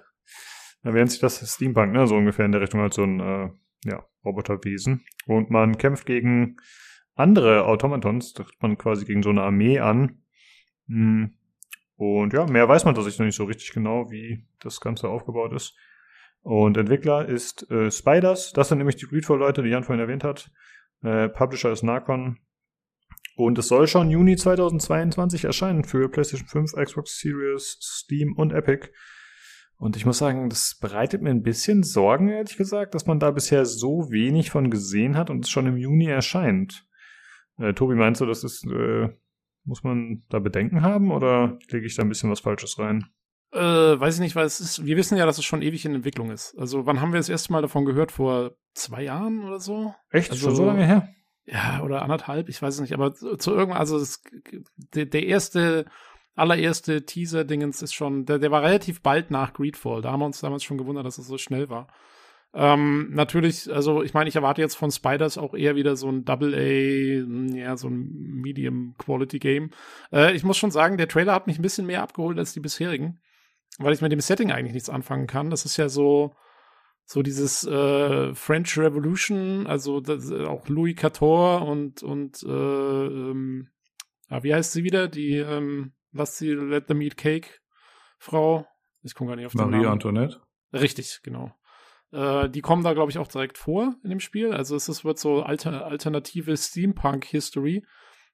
wie 0.83 0.91
nennt 0.91 1.11
sich 1.11 1.19
das? 1.19 1.39
Steampunk, 1.53 1.91
ne? 1.91 2.07
So 2.07 2.15
ungefähr 2.15 2.45
in 2.45 2.51
der 2.51 2.61
Richtung 2.61 2.79
halt 2.79 2.93
so 2.93 3.03
ein, 3.03 3.19
äh, 3.19 3.49
ja, 3.85 4.05
Roboterwesen. 4.25 5.03
Und 5.27 5.49
man 5.49 5.77
kämpft 5.77 6.05
gegen 6.05 6.57
andere 7.15 7.65
Automatons, 7.65 8.33
da 8.33 8.43
tritt 8.43 8.61
man 8.61 8.77
quasi 8.77 9.05
gegen 9.05 9.23
so 9.23 9.29
eine 9.29 9.43
Armee 9.43 9.79
an. 9.79 10.23
Hm. 10.87 11.35
Und 11.95 12.33
ja, 12.33 12.45
mehr 12.45 12.67
weiß 12.67 12.85
man 12.85 12.95
tatsächlich 12.95 13.19
noch 13.19 13.25
nicht 13.25 13.35
so 13.35 13.43
richtig 13.43 13.71
genau, 13.73 14.09
wie 14.09 14.47
das 14.59 14.79
Ganze 14.79 15.09
aufgebaut 15.09 15.51
ist. 15.51 15.75
Und 16.41 16.77
Entwickler 16.77 17.27
ist 17.27 17.69
äh, 17.69 17.91
Spiders, 17.91 18.53
das 18.53 18.69
sind 18.69 18.77
nämlich 18.77 18.95
die 18.95 19.05
Greedfall-Leute, 19.05 19.61
die 19.61 19.69
Jan 19.69 19.83
vorhin 19.83 19.99
erwähnt 19.99 20.23
hat. 20.23 20.49
Äh, 21.03 21.27
Publisher 21.27 21.71
ist 21.71 21.83
Narcon. 21.83 22.39
Und 23.39 23.57
es 23.57 23.69
soll 23.69 23.87
schon 23.87 24.09
Juni 24.09 24.35
2022 24.35 25.45
erscheinen 25.45 25.85
für 25.85 26.09
PlayStation 26.09 26.49
5, 26.49 26.73
Xbox 26.73 27.19
Series, 27.19 27.77
Steam 27.79 28.33
und 28.35 28.51
Epic. 28.51 28.89
Und 29.77 29.95
ich 29.95 30.05
muss 30.05 30.17
sagen, 30.17 30.49
das 30.49 30.77
bereitet 30.77 31.21
mir 31.21 31.29
ein 31.29 31.41
bisschen 31.41 31.83
Sorgen, 31.83 32.27
ehrlich 32.27 32.57
gesagt, 32.57 32.95
dass 32.95 33.05
man 33.05 33.17
da 33.17 33.31
bisher 33.31 33.63
so 33.63 34.11
wenig 34.11 34.51
von 34.51 34.69
gesehen 34.69 35.15
hat 35.15 35.29
und 35.29 35.45
es 35.45 35.49
schon 35.49 35.67
im 35.67 35.77
Juni 35.77 36.07
erscheint. 36.07 36.85
Äh, 37.57 37.73
Tobi, 37.73 37.95
meinst 37.95 38.19
du, 38.19 38.25
das 38.25 38.43
ist, 38.43 38.65
äh, 38.65 39.07
muss 39.63 39.85
man 39.85 40.25
da 40.27 40.39
Bedenken 40.39 40.81
haben 40.81 41.09
oder 41.09 41.57
lege 41.69 41.85
ich 41.85 41.95
da 41.95 42.03
ein 42.03 42.09
bisschen 42.09 42.29
was 42.29 42.41
Falsches 42.41 42.77
rein? 42.77 43.05
Äh, 43.53 43.57
weiß 43.57 44.15
ich 44.15 44.19
nicht, 44.19 44.35
weil 44.35 44.47
es 44.47 44.59
ist, 44.59 44.85
wir 44.85 44.97
wissen 44.97 45.17
ja, 45.17 45.25
dass 45.25 45.37
es 45.37 45.45
schon 45.45 45.61
ewig 45.61 45.85
in 45.85 45.95
Entwicklung 45.95 46.29
ist. 46.29 46.57
Also, 46.57 46.85
wann 46.85 46.99
haben 46.99 47.13
wir 47.13 47.19
das 47.19 47.29
erste 47.29 47.53
Mal 47.53 47.61
davon 47.61 47.85
gehört? 47.85 48.11
Vor 48.11 48.57
zwei 48.73 49.03
Jahren 49.03 49.45
oder 49.45 49.61
so? 49.61 49.95
Echt? 50.09 50.29
Also, 50.31 50.47
schon 50.47 50.55
so 50.57 50.65
lange 50.65 50.85
her? 50.85 51.07
Ja, 51.51 51.81
oder 51.83 52.03
anderthalb, 52.03 52.47
ich 52.47 52.61
weiß 52.61 52.75
es 52.75 52.81
nicht, 52.81 52.93
aber 52.93 53.13
zu, 53.13 53.35
zu 53.35 53.51
irgendwann, 53.51 53.79
also 53.79 53.97
das, 53.97 54.21
der, 54.93 55.05
der 55.05 55.25
erste 55.25 55.85
allererste 56.35 57.05
Teaser-Dingens 57.05 57.81
ist 57.81 57.93
schon, 57.93 58.25
der, 58.25 58.39
der 58.39 58.51
war 58.51 58.63
relativ 58.63 59.01
bald 59.01 59.31
nach 59.31 59.53
Greedfall. 59.53 60.01
Da 60.01 60.11
haben 60.11 60.21
wir 60.21 60.25
uns 60.25 60.39
damals 60.39 60.63
schon 60.63 60.77
gewundert, 60.77 61.05
dass 61.05 61.17
es 61.17 61.27
so 61.27 61.37
schnell 61.37 61.69
war. 61.69 61.87
Ähm, 62.53 63.09
natürlich, 63.11 63.71
also 63.71 64.01
ich 64.03 64.13
meine, 64.13 64.29
ich 64.29 64.35
erwarte 64.35 64.61
jetzt 64.61 64.75
von 64.75 64.91
Spiders 64.91 65.37
auch 65.37 65.53
eher 65.53 65.75
wieder 65.75 65.95
so 65.95 66.09
ein 66.09 66.25
Double 66.25 66.53
A, 66.55 67.55
ja, 67.55 67.77
so 67.77 67.89
ein 67.89 68.09
Medium 68.41 68.95
Quality 68.97 69.39
Game. 69.39 69.71
Äh, 70.11 70.35
ich 70.35 70.43
muss 70.43 70.57
schon 70.57 70.71
sagen, 70.71 70.97
der 70.97 71.07
Trailer 71.07 71.33
hat 71.33 71.47
mich 71.47 71.59
ein 71.59 71.63
bisschen 71.63 71.85
mehr 71.85 72.01
abgeholt 72.01 72.39
als 72.39 72.53
die 72.53 72.59
bisherigen, 72.59 73.19
weil 73.77 73.93
ich 73.93 74.01
mit 74.01 74.11
dem 74.11 74.21
Setting 74.21 74.51
eigentlich 74.51 74.73
nichts 74.73 74.89
anfangen 74.89 75.27
kann. 75.27 75.49
Das 75.49 75.65
ist 75.65 75.77
ja 75.77 75.89
so, 75.89 76.33
so 77.11 77.23
dieses 77.23 77.65
äh, 77.65 78.35
French 78.35 78.77
Revolution, 78.77 79.65
also 79.65 79.99
das, 79.99 80.31
auch 80.31 80.67
Louis 80.67 80.95
XIV 80.95 81.21
und, 81.65 82.03
und 82.03 82.43
äh, 82.43 82.47
ähm, 82.47 83.69
ah, 84.27 84.43
wie 84.43 84.53
heißt 84.53 84.73
sie 84.73 84.83
wieder? 84.83 85.07
Die 85.07 85.37
ähm, 85.37 85.93
Lass 86.11 86.37
sie 86.37 86.51
Let 86.51 86.85
Them 86.85 87.01
Eat 87.01 87.17
Cake 87.17 87.49
Frau. 88.19 88.67
Ich 89.01 89.15
komme 89.15 89.29
gar 89.29 89.37
nicht 89.37 89.47
auf 89.47 89.53
den 89.53 89.61
Marie 89.61 89.77
Namen. 89.77 89.93
Antoinette. 89.93 90.39
Richtig, 90.71 91.21
genau. 91.23 91.51
Äh, 92.11 92.47
die 92.47 92.61
kommen 92.61 92.83
da, 92.83 92.93
glaube 92.93 93.09
ich, 93.09 93.17
auch 93.17 93.27
direkt 93.27 93.57
vor 93.57 93.95
in 94.03 94.11
dem 94.11 94.19
Spiel. 94.19 94.53
Also 94.53 94.75
es 94.75 94.87
ist, 94.87 95.03
wird 95.03 95.17
so 95.17 95.41
alter, 95.41 95.87
alternative 95.87 96.55
Steampunk-History, 96.55 97.83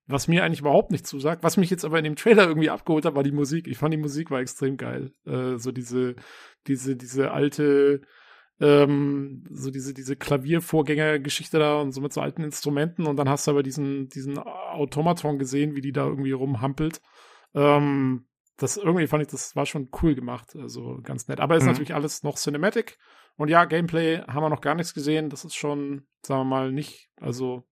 was 0.05 0.27
mir 0.27 0.43
eigentlich 0.43 0.59
überhaupt 0.59 0.91
nicht 0.91 1.07
zusagt. 1.07 1.43
Was 1.43 1.55
mich 1.55 1.69
jetzt 1.69 1.85
aber 1.85 1.97
in 1.97 2.03
dem 2.03 2.17
Trailer 2.17 2.45
irgendwie 2.45 2.69
abgeholt 2.69 3.05
hat, 3.05 3.15
war 3.15 3.23
die 3.23 3.31
Musik. 3.31 3.67
Ich 3.69 3.77
fand 3.77 3.93
die 3.93 3.97
Musik 3.97 4.31
war 4.31 4.41
extrem 4.41 4.75
geil. 4.75 5.13
Äh, 5.25 5.57
so 5.59 5.71
diese, 5.71 6.15
diese, 6.67 6.97
diese 6.97 7.31
alte, 7.31 8.01
ähm, 8.59 9.43
so 9.49 9.71
diese, 9.71 9.93
diese 9.93 10.15
Klaviervorgängergeschichte 10.15 11.59
da 11.59 11.81
und 11.81 11.91
so 11.91 12.01
mit 12.01 12.13
so 12.13 12.21
alten 12.21 12.43
Instrumenten 12.43 13.05
und 13.05 13.17
dann 13.17 13.29
hast 13.29 13.47
du 13.47 13.51
aber 13.51 13.63
diesen, 13.63 14.07
diesen 14.07 14.37
Automaton 14.37 15.37
gesehen, 15.37 15.75
wie 15.75 15.81
die 15.81 15.91
da 15.91 16.05
irgendwie 16.05 16.31
rumhampelt. 16.31 17.01
Ähm, 17.53 18.27
das 18.57 18.77
irgendwie 18.77 19.07
fand 19.07 19.23
ich, 19.23 19.29
das 19.29 19.55
war 19.55 19.65
schon 19.65 19.89
cool 20.01 20.15
gemacht, 20.15 20.55
also 20.55 20.99
ganz 21.03 21.27
nett. 21.27 21.41
Aber 21.41 21.57
ist 21.57 21.63
mhm. 21.63 21.69
natürlich 21.69 21.93
alles 21.93 22.23
noch 22.23 22.35
Cinematic. 22.35 22.97
Und 23.35 23.49
ja, 23.49 23.65
Gameplay 23.65 24.19
haben 24.19 24.43
wir 24.43 24.49
noch 24.49 24.61
gar 24.61 24.75
nichts 24.75 24.93
gesehen. 24.93 25.29
Das 25.29 25.43
ist 25.43 25.55
schon, 25.55 26.07
sagen 26.21 26.41
wir 26.41 26.45
mal, 26.45 26.71
nicht, 26.71 27.09
also 27.19 27.67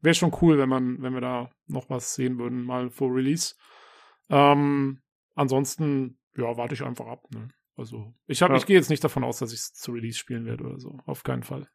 wäre 0.00 0.14
schon 0.14 0.34
cool, 0.42 0.58
wenn 0.58 0.68
man, 0.68 1.00
wenn 1.02 1.14
wir 1.14 1.20
da 1.20 1.50
noch 1.66 1.88
was 1.88 2.14
sehen 2.14 2.38
würden, 2.38 2.64
mal 2.64 2.90
vor 2.90 3.14
Release. 3.14 3.54
Ähm, 4.28 5.02
ansonsten, 5.34 6.18
ja, 6.36 6.56
warte 6.56 6.74
ich 6.74 6.82
einfach 6.82 7.06
ab. 7.06 7.22
Ne? 7.32 7.48
Also 7.76 8.14
ich 8.26 8.42
habe, 8.42 8.54
ja. 8.54 8.58
ich 8.58 8.66
gehe 8.66 8.76
jetzt 8.76 8.90
nicht 8.90 9.02
davon 9.02 9.24
aus, 9.24 9.38
dass 9.38 9.52
ich 9.52 9.60
es 9.60 9.72
zu 9.72 9.92
Release 9.92 10.18
spielen 10.18 10.44
werde 10.46 10.64
oder 10.64 10.78
so. 10.78 10.98
Auf 11.06 11.22
keinen 11.22 11.42
Fall. 11.42 11.68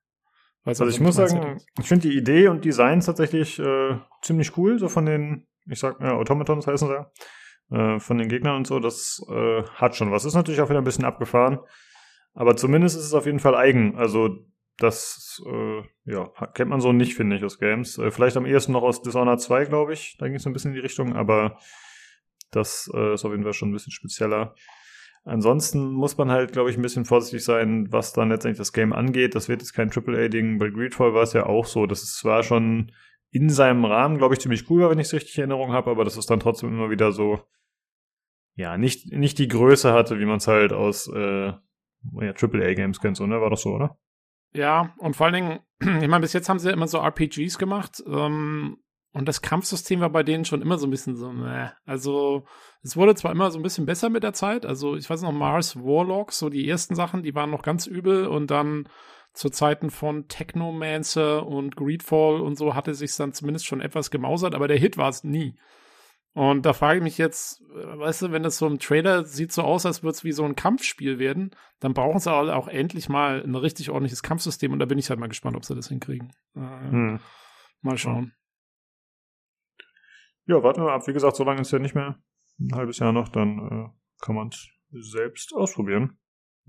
also 0.63 0.87
ich 0.87 0.99
muss 0.99 1.15
sagen, 1.15 1.61
ich 1.79 1.87
finde 1.87 2.09
die 2.09 2.17
Idee 2.17 2.47
und 2.47 2.63
Designs 2.63 3.05
tatsächlich 3.05 3.59
äh, 3.59 3.97
ziemlich 4.21 4.57
cool, 4.57 4.79
so 4.79 4.87
von 4.87 5.05
den, 5.05 5.47
ich 5.65 5.79
sag 5.79 5.99
ja, 5.99 6.13
Automatons 6.13 6.67
heißen 6.67 6.87
sie 6.87 6.93
ja 6.93 7.11
äh, 7.71 7.99
von 7.99 8.17
den 8.17 8.29
Gegnern 8.29 8.55
und 8.55 8.67
so, 8.67 8.79
das 8.79 9.25
äh, 9.29 9.63
hat 9.75 9.95
schon 9.95 10.11
was. 10.11 10.25
Ist 10.25 10.35
natürlich 10.35 10.61
auch 10.61 10.69
wieder 10.69 10.79
ein 10.79 10.85
bisschen 10.85 11.05
abgefahren, 11.05 11.59
aber 12.33 12.55
zumindest 12.55 12.97
ist 12.97 13.05
es 13.05 13.13
auf 13.13 13.25
jeden 13.25 13.39
Fall 13.39 13.55
eigen. 13.55 13.95
Also 13.97 14.45
das 14.77 15.41
äh, 15.45 15.83
ja, 16.05 16.29
kennt 16.53 16.69
man 16.69 16.81
so 16.81 16.93
nicht, 16.93 17.15
finde 17.15 17.35
ich, 17.35 17.43
aus 17.43 17.59
Games. 17.59 17.97
Äh, 17.97 18.11
vielleicht 18.11 18.37
am 18.37 18.45
ehesten 18.45 18.71
noch 18.71 18.83
aus 18.83 19.01
Dishonored 19.01 19.41
2, 19.41 19.65
glaube 19.65 19.93
ich. 19.93 20.15
Da 20.17 20.27
ging 20.27 20.35
es 20.35 20.47
ein 20.47 20.53
bisschen 20.53 20.71
in 20.71 20.75
die 20.75 20.81
Richtung, 20.81 21.15
aber 21.15 21.59
das 22.51 22.89
äh, 22.93 23.13
ist 23.13 23.25
auf 23.25 23.31
jeden 23.31 23.43
Fall 23.43 23.53
schon 23.53 23.69
ein 23.69 23.73
bisschen 23.73 23.91
spezieller. 23.91 24.55
Ansonsten 25.25 25.91
muss 25.91 26.17
man 26.17 26.31
halt, 26.31 26.53
glaube 26.53 26.69
ich, 26.69 26.77
ein 26.77 26.81
bisschen 26.81 27.05
vorsichtig 27.05 27.43
sein, 27.43 27.91
was 27.91 28.13
dann 28.13 28.29
letztendlich 28.29 28.57
das 28.57 28.73
Game 28.73 28.93
angeht. 28.93 29.35
Das 29.35 29.49
wird 29.49 29.61
jetzt 29.61 29.73
kein 29.73 29.91
AAA-Ding. 29.91 30.57
Bei 30.57 30.69
Greedfall 30.69 31.13
war 31.13 31.23
es 31.23 31.33
ja 31.33 31.45
auch 31.45 31.65
so. 31.65 31.85
Das 31.85 32.01
ist 32.01 32.17
zwar 32.17 32.43
schon 32.43 32.91
in 33.31 33.49
seinem 33.49 33.85
Rahmen, 33.85 34.17
glaube 34.17 34.33
ich, 34.33 34.39
ziemlich 34.39 34.69
cool 34.69 34.83
war, 34.83 34.89
wenn 34.89 34.99
ich 34.99 35.07
es 35.07 35.13
richtig 35.13 35.37
in 35.37 35.41
Erinnerung 35.41 35.71
habe, 35.71 35.91
aber 35.91 36.03
das 36.03 36.17
ist 36.17 36.29
dann 36.29 36.39
trotzdem 36.39 36.69
immer 36.69 36.89
wieder 36.89 37.11
so, 37.11 37.41
ja, 38.55 38.77
nicht, 38.77 39.11
nicht 39.13 39.37
die 39.37 39.47
Größe 39.47 39.93
hatte, 39.93 40.19
wie 40.19 40.25
man 40.25 40.37
es 40.37 40.47
halt 40.47 40.73
aus 40.73 41.07
äh, 41.07 41.47
ja, 41.47 42.33
AAA-Games 42.33 42.99
kennt, 42.99 43.17
so, 43.17 43.27
ne? 43.27 43.39
War 43.39 43.49
doch 43.49 43.57
so, 43.57 43.69
oder? 43.69 43.97
Ja, 44.53 44.95
und 44.97 45.15
vor 45.15 45.27
allen 45.27 45.35
Dingen, 45.35 45.59
ich 46.01 46.07
meine, 46.07 46.21
bis 46.21 46.33
jetzt 46.33 46.49
haben 46.49 46.59
sie 46.59 46.69
ja 46.69 46.73
immer 46.73 46.87
so 46.87 46.97
RPGs 46.97 47.57
gemacht, 47.57 48.03
ähm, 48.07 48.77
und 49.11 49.27
das 49.27 49.41
Kampfsystem 49.41 50.01
war 50.01 50.09
bei 50.09 50.23
denen 50.23 50.45
schon 50.45 50.61
immer 50.61 50.77
so 50.77 50.87
ein 50.87 50.91
bisschen 50.91 51.15
so, 51.15 51.31
ne. 51.31 51.73
Also, 51.85 52.45
es 52.83 52.95
wurde 52.95 53.15
zwar 53.15 53.31
immer 53.31 53.49
so 53.51 53.59
ein 53.59 53.63
bisschen 53.63 53.85
besser 53.85 54.09
mit 54.09 54.23
der 54.23 54.33
Zeit, 54.33 54.65
also 54.65 54.95
ich 54.95 55.09
weiß 55.09 55.21
noch, 55.23 55.31
Mars 55.31 55.75
Warlock, 55.75 56.31
so 56.31 56.49
die 56.49 56.67
ersten 56.67 56.95
Sachen, 56.95 57.23
die 57.23 57.35
waren 57.35 57.49
noch 57.49 57.63
ganz 57.63 57.87
übel 57.87 58.27
und 58.27 58.51
dann 58.51 58.87
zu 59.33 59.49
Zeiten 59.49 59.89
von 59.89 60.27
Technomancer 60.27 61.45
und 61.45 61.75
Greedfall 61.75 62.41
und 62.41 62.57
so 62.57 62.75
hatte 62.75 62.93
sich 62.93 63.15
dann 63.15 63.33
zumindest 63.33 63.65
schon 63.65 63.81
etwas 63.81 64.11
gemausert, 64.11 64.55
aber 64.55 64.67
der 64.67 64.77
Hit 64.77 64.97
war 64.97 65.09
es 65.09 65.23
nie. 65.23 65.55
Und 66.33 66.65
da 66.65 66.73
frage 66.73 66.97
ich 66.97 67.03
mich 67.03 67.17
jetzt, 67.17 67.61
äh, 67.61 67.99
weißt 67.99 68.21
du, 68.23 68.31
wenn 68.31 68.43
das 68.43 68.57
so 68.57 68.67
im 68.67 68.79
Trailer 68.79 69.25
sieht 69.25 69.51
so 69.51 69.63
aus, 69.63 69.85
als 69.85 70.03
würde 70.03 70.15
es 70.15 70.23
wie 70.23 70.31
so 70.31 70.45
ein 70.45 70.55
Kampfspiel 70.55 71.17
werden, 71.19 71.51
dann 71.79 71.93
brauchen 71.93 72.19
sie 72.19 72.31
auch 72.31 72.67
endlich 72.67 73.09
mal 73.09 73.41
ein 73.43 73.55
richtig 73.55 73.89
ordentliches 73.89 74.23
Kampfsystem 74.23 74.71
und 74.71 74.79
da 74.79 74.85
bin 74.85 74.99
ich 74.99 75.09
halt 75.09 75.19
mal 75.19 75.27
gespannt, 75.27 75.57
ob 75.57 75.65
sie 75.65 75.75
das 75.75 75.89
hinkriegen. 75.89 76.31
Äh, 76.55 76.91
hm. 76.91 77.19
Mal 77.81 77.97
schauen. 77.97 78.33
Ja, 80.49 80.63
warten 80.63 80.81
wir 80.81 80.91
ab. 80.91 81.05
Wie 81.05 81.13
gesagt, 81.13 81.35
so 81.35 81.43
lange 81.43 81.61
ist 81.61 81.69
ja 81.69 81.77
nicht 81.77 81.93
mehr. 81.93 82.17
Ein 82.59 82.73
halbes 82.73 82.97
Jahr 82.97 83.11
noch, 83.11 83.29
dann 83.29 83.59
äh, 83.59 84.25
kann 84.25 84.33
man 84.35 84.47
es 84.47 84.67
selbst 84.89 85.53
ausprobieren. 85.53 86.17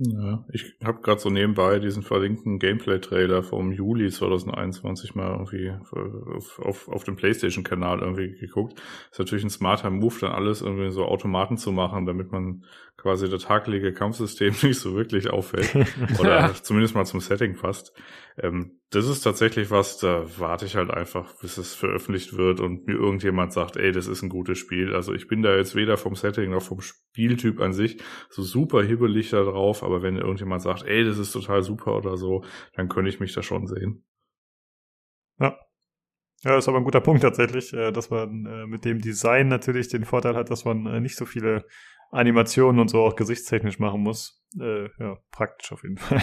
Ja, 0.03 0.47
ich 0.51 0.77
habe 0.83 1.03
gerade 1.03 1.21
so 1.21 1.29
nebenbei 1.29 1.79
diesen 1.79 2.03
verlinkten 2.03 2.59
Gameplay-Trailer 2.59 3.43
vom 3.43 3.71
Juli 3.71 4.11
2021 4.11 5.15
mal 5.15 5.33
irgendwie 5.33 5.73
auf, 6.35 6.59
auf, 6.59 6.89
auf 6.89 7.05
dem 7.05 7.17
PlayStation-Kanal 7.17 8.01
irgendwie 8.01 8.33
geguckt. 8.39 8.81
Ist 9.11 9.19
natürlich 9.19 9.45
ein 9.45 9.51
smarter 9.51 9.91
Move, 9.91 10.15
dann 10.23 10.33
alles 10.33 10.63
irgendwie 10.63 10.91
so 10.91 11.05
Automaten 11.05 11.59
zu 11.59 11.71
machen, 11.71 12.07
damit 12.07 12.33
man 12.33 12.65
quasi 13.01 13.29
das 13.29 13.49
hakelige 13.49 13.93
Kampfsystem 13.93 14.55
nicht 14.63 14.79
so 14.79 14.95
wirklich 14.95 15.31
auffällt. 15.31 15.75
Oder 16.19 16.55
zumindest 16.55 16.95
mal 16.95 17.05
zum 17.05 17.21
Setting 17.21 17.57
passt. 17.57 17.93
Ähm, 18.39 18.81
das 18.91 19.07
ist 19.07 19.23
tatsächlich 19.23 19.71
was, 19.71 19.99
da 19.99 20.25
warte 20.39 20.67
ich 20.67 20.77
halt 20.77 20.91
einfach, 20.91 21.35
bis 21.41 21.59
es 21.59 21.75
veröffentlicht 21.75 22.37
wird 22.37 22.61
und 22.61 22.87
mir 22.87 22.97
irgendjemand 22.97 23.53
sagt, 23.53 23.77
ey, 23.77 23.93
das 23.93 24.07
ist 24.07 24.23
ein 24.23 24.29
gutes 24.29 24.59
Spiel. 24.59 24.95
Also 24.95 25.15
ich 25.15 25.29
bin 25.29 25.43
da 25.43 25.57
jetzt 25.57 25.75
weder 25.75 25.97
vom 25.97 26.15
Setting 26.15 26.51
noch 26.51 26.63
vom 26.63 26.81
Spieltyp 26.81 27.61
an 27.61 27.73
sich 27.73 27.99
so 28.29 28.43
super 28.43 28.83
hibbelig 28.83 29.31
da 29.31 29.43
drauf, 29.45 29.83
aber 29.91 30.03
wenn 30.03 30.17
irgendjemand 30.17 30.63
sagt, 30.63 30.85
ey, 30.85 31.05
das 31.05 31.19
ist 31.19 31.33
total 31.33 31.63
super 31.63 31.97
oder 31.97 32.17
so, 32.17 32.45
dann 32.75 32.89
könnte 32.89 33.11
ich 33.11 33.21
mich 33.21 33.35
da 33.35 33.43
schon 33.43 33.67
sehen. 33.67 34.05
Ja. 35.39 35.59
Ja, 36.43 36.57
ist 36.57 36.69
aber 36.69 36.79
ein 36.79 36.85
guter 36.85 37.03
Punkt 37.03 37.23
tatsächlich, 37.23 37.73
äh, 37.75 37.93
dass 37.93 38.09
man 38.09 38.47
äh, 38.47 38.67
mit 38.67 38.85
dem 38.85 39.01
Design 39.01 39.49
natürlich 39.49 39.89
den 39.89 40.05
Vorteil 40.05 40.37
hat, 40.37 40.51
dass 40.51 40.65
man 40.65 40.87
äh, 40.87 41.01
nicht 41.01 41.17
so 41.17 41.27
viele 41.27 41.67
Animationen 42.13 42.81
und 42.81 42.89
so 42.89 43.03
auch 43.03 43.15
gesichtstechnisch 43.15 43.79
machen 43.79 44.01
muss. 44.01 44.43
Ja, 44.53 45.17
praktisch 45.31 45.71
auf 45.71 45.85
jeden 45.85 45.97
Fall. 45.99 46.21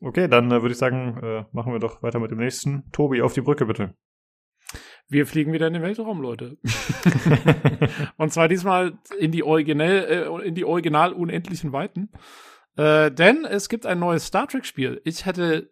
Okay, 0.00 0.26
dann 0.26 0.50
würde 0.50 0.72
ich 0.72 0.78
sagen, 0.78 1.46
machen 1.52 1.72
wir 1.72 1.78
doch 1.78 2.02
weiter 2.02 2.18
mit 2.18 2.32
dem 2.32 2.38
nächsten. 2.38 2.90
Tobi, 2.90 3.22
auf 3.22 3.34
die 3.34 3.40
Brücke 3.40 3.66
bitte. 3.66 3.94
Wir 5.08 5.26
fliegen 5.26 5.52
wieder 5.52 5.68
in 5.68 5.72
den 5.72 5.82
Weltraum, 5.82 6.20
Leute. 6.20 6.58
und 8.16 8.32
zwar 8.32 8.48
diesmal 8.48 8.98
in 9.18 9.30
die 9.30 9.44
originell, 9.44 10.42
in 10.44 10.54
die 10.54 10.64
original 10.64 11.12
unendlichen 11.12 11.72
Weiten. 11.72 12.10
Äh, 12.76 13.12
denn 13.12 13.44
es 13.44 13.68
gibt 13.68 13.86
ein 13.86 14.00
neues 14.00 14.26
Star 14.26 14.48
Trek-Spiel. 14.48 15.00
Ich 15.04 15.24
hätte 15.24 15.70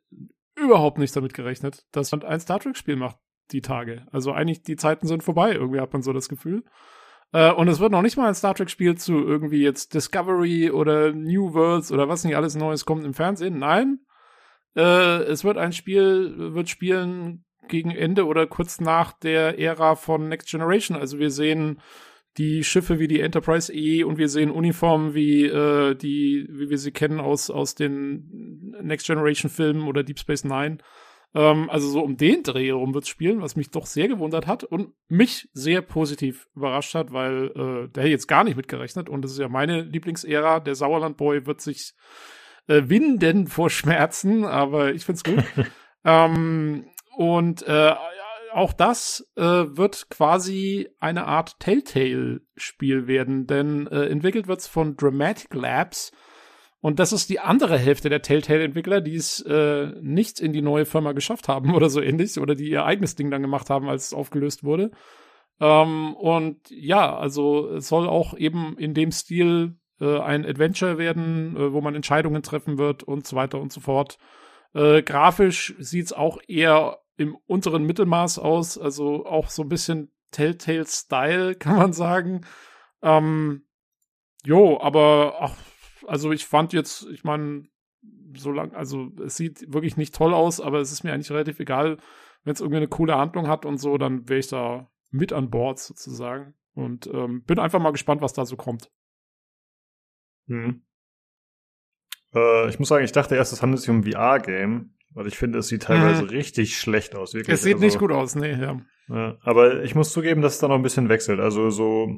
überhaupt 0.57 0.99
nicht 0.99 1.15
damit 1.17 1.35
gerechnet, 1.35 1.85
dass 1.91 2.13
man 2.13 2.23
ein 2.23 2.41
Star 2.41 2.61
Trek-Spiel 2.61 2.97
macht, 2.97 3.19
die 3.51 3.61
Tage. 3.61 4.07
Also 4.13 4.33
eigentlich, 4.33 4.63
die 4.63 4.77
Zeiten 4.77 5.07
sind 5.07 5.23
vorbei, 5.23 5.53
irgendwie 5.53 5.81
hat 5.81 5.93
man 5.93 6.03
so 6.03 6.13
das 6.13 6.29
Gefühl. 6.29 6.65
Äh, 7.33 7.51
und 7.53 7.67
es 7.67 7.81
wird 7.81 7.91
noch 7.91 8.03
nicht 8.03 8.17
mal 8.17 8.29
ein 8.29 8.35
Star 8.35 8.55
Trek-Spiel 8.55 8.97
zu 8.97 9.19
irgendwie 9.19 9.63
jetzt 9.63 9.95
Discovery 9.95 10.71
oder 10.71 11.13
New 11.13 11.53
Worlds 11.55 11.91
oder 11.91 12.09
was 12.09 12.23
nicht 12.25 12.37
alles 12.37 12.55
Neues 12.55 12.85
kommt 12.85 13.05
im 13.05 13.15
Fernsehen. 13.15 13.59
Nein, 13.59 13.99
Äh, 14.77 15.23
es 15.25 15.45
wird 15.45 15.57
ein 15.57 15.73
Spiel, 15.73 16.55
wird 16.55 16.69
spielen 16.69 17.44
gegen 17.69 17.91
Ende 17.91 18.27
oder 18.27 18.47
kurz 18.47 18.81
nach 18.81 19.13
der 19.13 19.59
Ära 19.59 19.95
von 19.97 20.29
Next 20.29 20.51
Generation. 20.51 20.97
Also 20.97 21.19
wir 21.19 21.31
sehen 21.31 21.81
die 22.37 22.65
Schiffe 22.65 22.99
wie 22.99 23.09
die 23.09 23.21
Enterprise 23.21 23.73
E 23.73 24.03
und 24.05 24.19
wir 24.19 24.29
sehen 24.29 24.51
Uniformen 24.51 25.15
wie 25.15 25.45
äh, 25.45 25.95
die, 25.95 26.47
wie 26.51 26.69
wir 26.69 26.79
sie 26.79 26.91
kennen 26.91 27.21
aus 27.21 27.51
aus 27.51 27.75
den 27.75 28.75
Next 28.83 29.07
Generation 29.07 29.51
Filmen 29.51 29.87
oder 29.87 30.03
Deep 30.03 30.19
Space 30.19 30.45
Nine. 30.45 30.79
Ähm, 31.35 31.69
also 31.71 31.89
so 31.89 32.03
um 32.03 32.17
den 32.17 32.43
Dreh 32.43 32.69
herum 32.69 32.95
wird's 32.95 33.09
spielen, 33.09 33.41
was 33.41 33.57
mich 33.57 33.71
doch 33.71 33.87
sehr 33.87 34.09
gewundert 34.09 34.47
hat 34.47 34.65
und 34.65 34.93
mich 35.09 35.49
sehr 35.53 35.83
positiv 35.83 36.49
überrascht 36.55 36.95
hat, 36.95 37.13
weil 37.13 37.47
äh, 37.51 37.89
der 37.89 38.03
hätte 38.03 38.11
jetzt 38.11 38.29
gar 38.29 38.45
nicht 38.45 38.57
mitgerechnet 38.57 39.09
und 39.09 39.23
das 39.23 39.33
ist 39.33 39.39
ja 39.39 39.49
meine 39.49 39.83
Lieblingsära. 39.83 40.61
Der 40.61 40.75
Sauerland 40.75 41.17
Boy 41.17 41.47
wird 41.47 41.61
sich 41.61 41.95
äh, 42.67 42.83
winden 42.87 43.47
vor 43.47 43.71
Schmerzen, 43.71 44.45
aber 44.45 44.95
ich 44.95 45.05
find's 45.05 45.25
gut. 45.25 45.45
ähm, 46.05 46.87
und 47.17 47.63
äh, 47.67 47.95
auch 48.55 48.73
das 48.73 49.29
äh, 49.37 49.43
wird 49.43 50.09
quasi 50.11 50.89
eine 51.01 51.27
Art 51.27 51.59
Telltale-Spiel 51.59 53.09
werden, 53.09 53.47
denn 53.49 53.89
äh, 53.89 54.07
entwickelt 54.07 54.47
wird's 54.47 54.69
von 54.69 54.97
Dramatic 54.97 55.53
Labs. 55.55 56.13
Und 56.81 57.01
das 57.01 57.13
ist 57.13 57.31
die 57.31 57.41
andere 57.41 57.79
Hälfte 57.79 58.11
der 58.11 58.23
Telltale-Entwickler, 58.23 59.01
die 59.01 59.17
es 59.17 59.41
äh, 59.41 59.87
nicht 60.01 60.39
in 60.39 60.53
die 60.53 60.63
neue 60.63 60.85
Firma 60.85 61.13
geschafft 61.13 61.49
haben 61.49 61.75
oder 61.75 61.89
so 61.89 62.01
ähnlich, 62.01 62.39
oder 62.39 62.55
die 62.55 62.71
ihr 62.71 62.85
eigenes 62.85 63.17
Ding 63.17 63.31
dann 63.31 63.43
gemacht 63.43 63.71
haben, 63.71 63.89
als 63.89 64.07
es 64.07 64.15
aufgelöst 64.15 64.63
wurde. 64.63 64.93
Ähm, 65.61 66.15
und 66.15 66.59
ja, 66.71 67.17
also 67.17 67.71
es 67.71 67.89
soll 67.89 68.09
auch 68.09 68.37
eben 68.37 68.77
in 68.79 68.95
dem 68.95 69.11
Stil 69.11 69.77
äh, 70.01 70.19
ein 70.21 70.45
Adventure 70.47 70.99
werden, 70.99 71.57
äh, 71.57 71.73
wo 71.73 71.81
man 71.81 71.95
Entscheidungen 71.95 72.43
treffen 72.43 72.79
wird 72.79 73.03
und 73.03 73.27
so 73.27 73.35
weiter 73.35 73.61
und 73.61 73.73
so 73.73 73.81
fort. 73.81 74.19
Äh, 74.75 75.03
grafisch 75.03 75.75
sieht's 75.79 76.13
auch 76.13 76.39
eher 76.47 76.99
im 77.17 77.37
unteren 77.47 77.85
Mittelmaß 77.85 78.39
aus, 78.39 78.79
also 78.79 79.27
auch 79.27 79.49
so 79.49 79.63
ein 79.63 79.69
bisschen 79.69 80.13
Telltale-Style, 80.31 81.55
kann 81.59 81.77
man 81.77 81.93
sagen. 81.93 82.43
Ähm, 83.03 83.67
jo, 84.45 84.81
aber 84.81 85.37
ach, 85.41 85.57
also 86.07 86.33
ich 86.33 86.47
fand 86.47 86.73
jetzt, 86.73 87.07
ich 87.11 87.25
meine, 87.25 87.69
so 88.37 88.51
lang, 88.51 88.75
also 88.75 89.11
es 89.25 89.37
sieht 89.37 89.73
wirklich 89.73 89.97
nicht 89.97 90.15
toll 90.15 90.35
aus, 90.35 90.61
aber 90.61 90.81
es 90.81 90.93
ist 90.93 91.05
mir 91.05 91.13
eigentlich 91.13 91.31
relativ 91.31 91.61
egal, 91.61 91.99
wenn 92.43 92.53
es 92.53 92.61
irgendwie 92.61 92.79
eine 92.79 92.89
coole 92.89 93.17
Handlung 93.17 93.49
hat 93.49 93.65
und 93.65 93.79
so, 93.79 93.97
dann 93.97 94.29
wäre 94.29 94.41
ich 94.41 94.49
da 94.49 94.91
mit 95.11 95.33
an 95.33 95.51
Bord 95.51 95.79
sozusagen. 95.79 96.55
Und 96.75 97.07
ähm, 97.07 97.45
bin 97.45 97.61
einfach 97.61 97.79
mal 97.79 97.93
gespannt, 97.93 98.21
was 98.21 98.33
da 98.33 98.45
so 98.45 98.57
kommt. 98.57 98.91
Hm. 100.49 100.83
Äh, 102.35 102.69
ich 102.69 102.79
muss 102.79 102.89
sagen, 102.89 103.05
ich 103.05 103.13
dachte 103.13 103.37
erst, 103.37 103.53
es 103.53 103.63
handelt 103.63 103.81
sich 103.81 103.91
um 103.91 104.01
ein 104.01 104.13
VR-Game. 104.13 104.95
Weil 105.15 105.29
ich 105.29 105.39
finde, 105.39 105.61
es 105.61 105.69
sieht 105.69 105.85
teilweise 105.85 106.23
hm. 106.23 106.29
richtig 106.29 106.77
schlecht 106.77 107.15
aus. 107.15 107.35
Wirklich. 107.35 107.55
Es 107.55 107.63
sieht 107.63 107.75
also, 107.75 107.87
nicht 107.87 107.99
gut 107.99 108.11
aus, 108.11 108.35
nee, 108.35 108.53
ja. 108.53 108.81
ja. 109.09 109.39
Aber 109.43 109.85
ich 109.85 109.95
muss 109.95 110.13
zugeben, 110.13 110.43
dass 110.43 110.55
es 110.55 110.59
da 110.59 110.69
noch 110.69 110.75
ein 110.75 110.83
bisschen 110.83 111.09
wechselt. 111.09 111.41
Also 111.41 111.71
so 111.71 112.09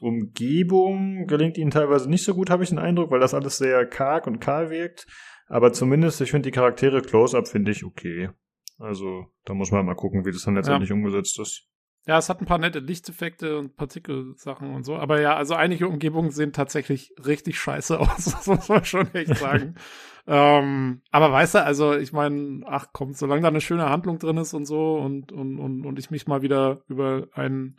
Umgebung 0.00 1.26
gelingt 1.26 1.58
ihnen 1.58 1.72
teilweise 1.72 2.08
nicht 2.08 2.24
so 2.24 2.34
gut, 2.34 2.50
habe 2.50 2.62
ich 2.62 2.68
den 2.68 2.78
Eindruck, 2.78 3.10
weil 3.10 3.20
das 3.20 3.34
alles 3.34 3.58
sehr 3.58 3.84
karg 3.86 4.26
und 4.28 4.38
kahl 4.38 4.70
wirkt. 4.70 5.06
Aber 5.48 5.72
zumindest, 5.72 6.20
ich 6.20 6.30
finde 6.30 6.48
die 6.48 6.54
Charaktere 6.54 7.02
Close-Up 7.02 7.48
finde 7.48 7.72
ich 7.72 7.84
okay. 7.84 8.30
Also 8.78 9.26
da 9.44 9.54
muss 9.54 9.72
man 9.72 9.84
mal 9.84 9.94
gucken, 9.94 10.24
wie 10.24 10.30
das 10.30 10.44
dann 10.44 10.54
letztendlich 10.54 10.90
ja. 10.90 10.94
umgesetzt 10.94 11.38
ist. 11.40 11.66
Ja, 12.08 12.16
es 12.16 12.30
hat 12.30 12.40
ein 12.40 12.46
paar 12.46 12.56
nette 12.56 12.78
Lichteffekte 12.78 13.58
und 13.58 13.76
Partikelsachen 13.76 14.74
und 14.74 14.82
so. 14.82 14.96
Aber 14.96 15.20
ja, 15.20 15.36
also 15.36 15.54
einige 15.54 15.86
Umgebungen 15.86 16.30
sehen 16.30 16.54
tatsächlich 16.54 17.14
richtig 17.22 17.58
scheiße 17.60 18.00
aus. 18.00 18.24
Das 18.24 18.46
muss 18.46 18.70
man 18.70 18.82
schon 18.86 19.14
echt 19.14 19.36
sagen. 19.36 19.74
ähm, 20.26 21.02
aber 21.10 21.30
weißt 21.30 21.56
du, 21.56 21.64
also 21.64 21.94
ich 21.94 22.14
meine, 22.14 22.62
ach 22.64 22.86
komm, 22.94 23.12
solange 23.12 23.42
da 23.42 23.48
eine 23.48 23.60
schöne 23.60 23.90
Handlung 23.90 24.18
drin 24.18 24.38
ist 24.38 24.54
und 24.54 24.64
so 24.64 24.96
und, 24.96 25.32
und, 25.32 25.58
und, 25.58 25.84
und 25.84 25.98
ich 25.98 26.10
mich 26.10 26.26
mal 26.26 26.40
wieder 26.40 26.82
über 26.88 27.28
ein 27.34 27.76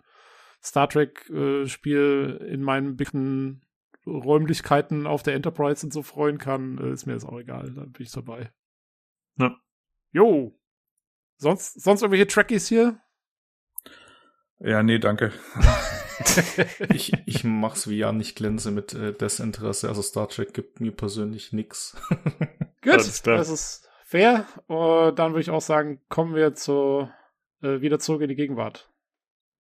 Star 0.64 0.88
Trek-Spiel 0.88 2.38
äh, 2.40 2.54
in 2.54 2.62
meinen 2.62 2.98
bicken 2.98 3.66
Räumlichkeiten 4.06 5.08
auf 5.08 5.24
der 5.24 5.34
Enterprise 5.34 5.84
und 5.84 5.92
so 5.92 6.04
freuen 6.04 6.38
kann, 6.38 6.78
äh, 6.78 6.92
ist 6.92 7.08
mir 7.08 7.14
das 7.14 7.26
auch 7.26 7.40
egal. 7.40 7.72
Da 7.74 7.82
bin 7.82 8.04
ich 8.04 8.12
dabei. 8.12 8.52
Ja. 9.38 9.58
Jo. 10.12 10.56
Sonst, 11.38 11.82
sonst 11.82 12.04
irgendwelche 12.04 12.28
Trackies 12.28 12.68
hier? 12.68 13.00
Ja, 14.60 14.84
nee, 14.84 15.00
danke. 15.00 15.32
ich, 16.94 17.14
ich 17.26 17.44
mach's 17.44 17.88
wie 17.88 17.98
Jan, 17.98 18.20
ich 18.20 18.36
glänze 18.36 18.72
mit 18.72 18.94
äh, 18.94 19.14
Desinteresse. 19.14 19.88
Also 19.88 20.02
Star 20.02 20.28
Trek 20.28 20.54
gibt 20.54 20.82
mir 20.82 20.92
persönlich 20.92 21.54
nix. 21.54 21.96
Gut, 22.82 22.96
das 22.96 23.50
ist 23.50 23.90
fair. 24.06 24.46
Und 24.68 25.18
dann 25.18 25.32
würde 25.32 25.42
ich 25.42 25.50
auch 25.50 25.62
sagen, 25.62 26.02
kommen 26.10 26.36
wir 26.36 26.54
zu, 26.56 27.10
äh, 27.62 27.80
wieder 27.82 28.00
zurück 28.00 28.22
in 28.22 28.30
die 28.30 28.36
Gegenwart. 28.36 28.90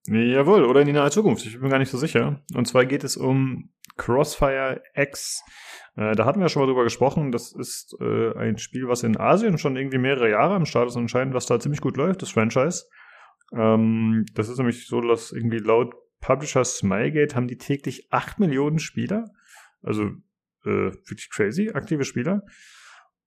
Jawohl, 0.07 0.65
oder 0.65 0.81
in 0.81 0.87
die 0.87 0.93
nahe 0.93 1.11
Zukunft. 1.11 1.45
Ich 1.45 1.53
bin 1.53 1.61
mir 1.61 1.69
gar 1.69 1.79
nicht 1.79 1.91
so 1.91 1.97
sicher. 1.97 2.41
Und 2.53 2.67
zwar 2.67 2.85
geht 2.85 3.03
es 3.03 3.15
um 3.15 3.71
Crossfire 3.95 4.81
X. 4.95 5.43
Äh, 5.95 6.15
da 6.15 6.25
hatten 6.25 6.41
wir 6.41 6.49
schon 6.49 6.61
mal 6.61 6.67
drüber 6.67 6.83
gesprochen. 6.83 7.31
Das 7.31 7.53
ist 7.53 7.95
äh, 8.01 8.33
ein 8.37 8.57
Spiel, 8.57 8.87
was 8.87 9.03
in 9.03 9.17
Asien 9.17 9.57
schon 9.57 9.77
irgendwie 9.77 9.97
mehrere 9.97 10.29
Jahre 10.29 10.55
am 10.55 10.65
Start 10.65 10.89
ist 10.89 10.95
und 10.95 11.03
anscheinend, 11.03 11.33
was 11.33 11.45
da 11.45 11.59
ziemlich 11.59 11.81
gut 11.81 11.95
läuft, 11.95 12.21
das 12.21 12.31
Franchise. 12.31 12.85
Ähm, 13.55 14.25
das 14.33 14.49
ist 14.49 14.57
nämlich 14.57 14.87
so, 14.87 15.01
dass 15.01 15.31
irgendwie 15.31 15.59
laut 15.59 15.93
Publisher 16.21 16.65
Smilegate 16.65 17.35
haben 17.35 17.47
die 17.47 17.57
täglich 17.57 18.07
8 18.11 18.39
Millionen 18.39 18.79
Spieler. 18.79 19.25
Also 19.81 20.05
äh, 20.65 20.91
wirklich 20.91 21.29
crazy, 21.31 21.69
aktive 21.73 22.03
Spieler. 22.03 22.43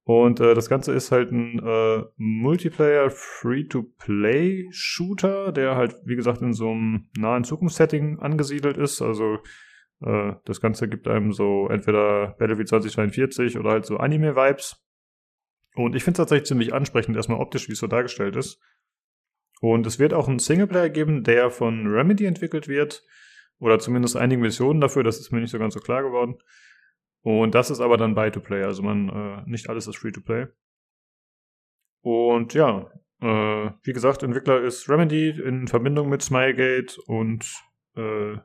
Und 0.04 0.40
äh, 0.40 0.54
das 0.54 0.68
Ganze 0.68 0.92
ist 0.92 1.10
halt 1.12 1.30
ein 1.30 1.60
äh, 1.64 2.02
Multiplayer 2.16 3.08
Free-to-Play-Shooter, 3.10 5.52
der 5.52 5.76
halt, 5.76 5.94
wie 6.04 6.16
gesagt, 6.16 6.42
in 6.42 6.52
so 6.52 6.72
einem 6.72 7.08
nahen 7.16 7.44
Zukunftssetting 7.44 8.18
angesiedelt 8.18 8.76
ist. 8.76 9.00
Also 9.00 9.38
äh, 10.00 10.32
das 10.44 10.60
Ganze 10.60 10.88
gibt 10.88 11.06
einem 11.06 11.30
so 11.32 11.68
entweder 11.68 12.34
Battlefield 12.38 12.66
2042 12.68 13.56
oder 13.58 13.70
halt 13.70 13.86
so 13.86 13.98
Anime-Vibes. 13.98 14.84
Und 15.74 15.94
ich 15.94 16.02
finde 16.02 16.16
es 16.16 16.18
tatsächlich 16.18 16.48
ziemlich 16.48 16.74
ansprechend, 16.74 17.16
erstmal 17.16 17.40
optisch, 17.40 17.68
wie 17.68 17.72
es 17.72 17.78
so 17.78 17.86
dargestellt 17.86 18.36
ist. 18.36 18.60
Und 19.62 19.86
es 19.86 20.00
wird 20.00 20.12
auch 20.12 20.26
einen 20.26 20.40
Singleplayer 20.40 20.88
geben, 20.88 21.22
der 21.22 21.48
von 21.52 21.86
Remedy 21.86 22.26
entwickelt 22.26 22.66
wird. 22.66 23.04
Oder 23.60 23.78
zumindest 23.78 24.16
einige 24.16 24.42
Missionen 24.42 24.80
dafür, 24.80 25.04
das 25.04 25.20
ist 25.20 25.30
mir 25.30 25.38
nicht 25.38 25.52
so 25.52 25.58
ganz 25.60 25.74
so 25.74 25.80
klar 25.80 26.02
geworden. 26.02 26.34
Und 27.20 27.54
das 27.54 27.70
ist 27.70 27.78
aber 27.78 27.96
dann 27.96 28.16
Buy-to-Play, 28.16 28.64
also 28.64 28.82
man, 28.82 29.08
äh, 29.08 29.48
nicht 29.48 29.70
alles 29.70 29.86
ist 29.86 29.98
Free-to-Play. 29.98 30.48
Und 32.00 32.54
ja, 32.54 32.90
äh, 33.20 33.70
wie 33.84 33.92
gesagt, 33.92 34.24
Entwickler 34.24 34.60
ist 34.62 34.88
Remedy 34.88 35.30
in 35.30 35.68
Verbindung 35.68 36.08
mit 36.08 36.22
Smilegate 36.22 37.00
und 37.06 37.44
äh, 37.94 38.38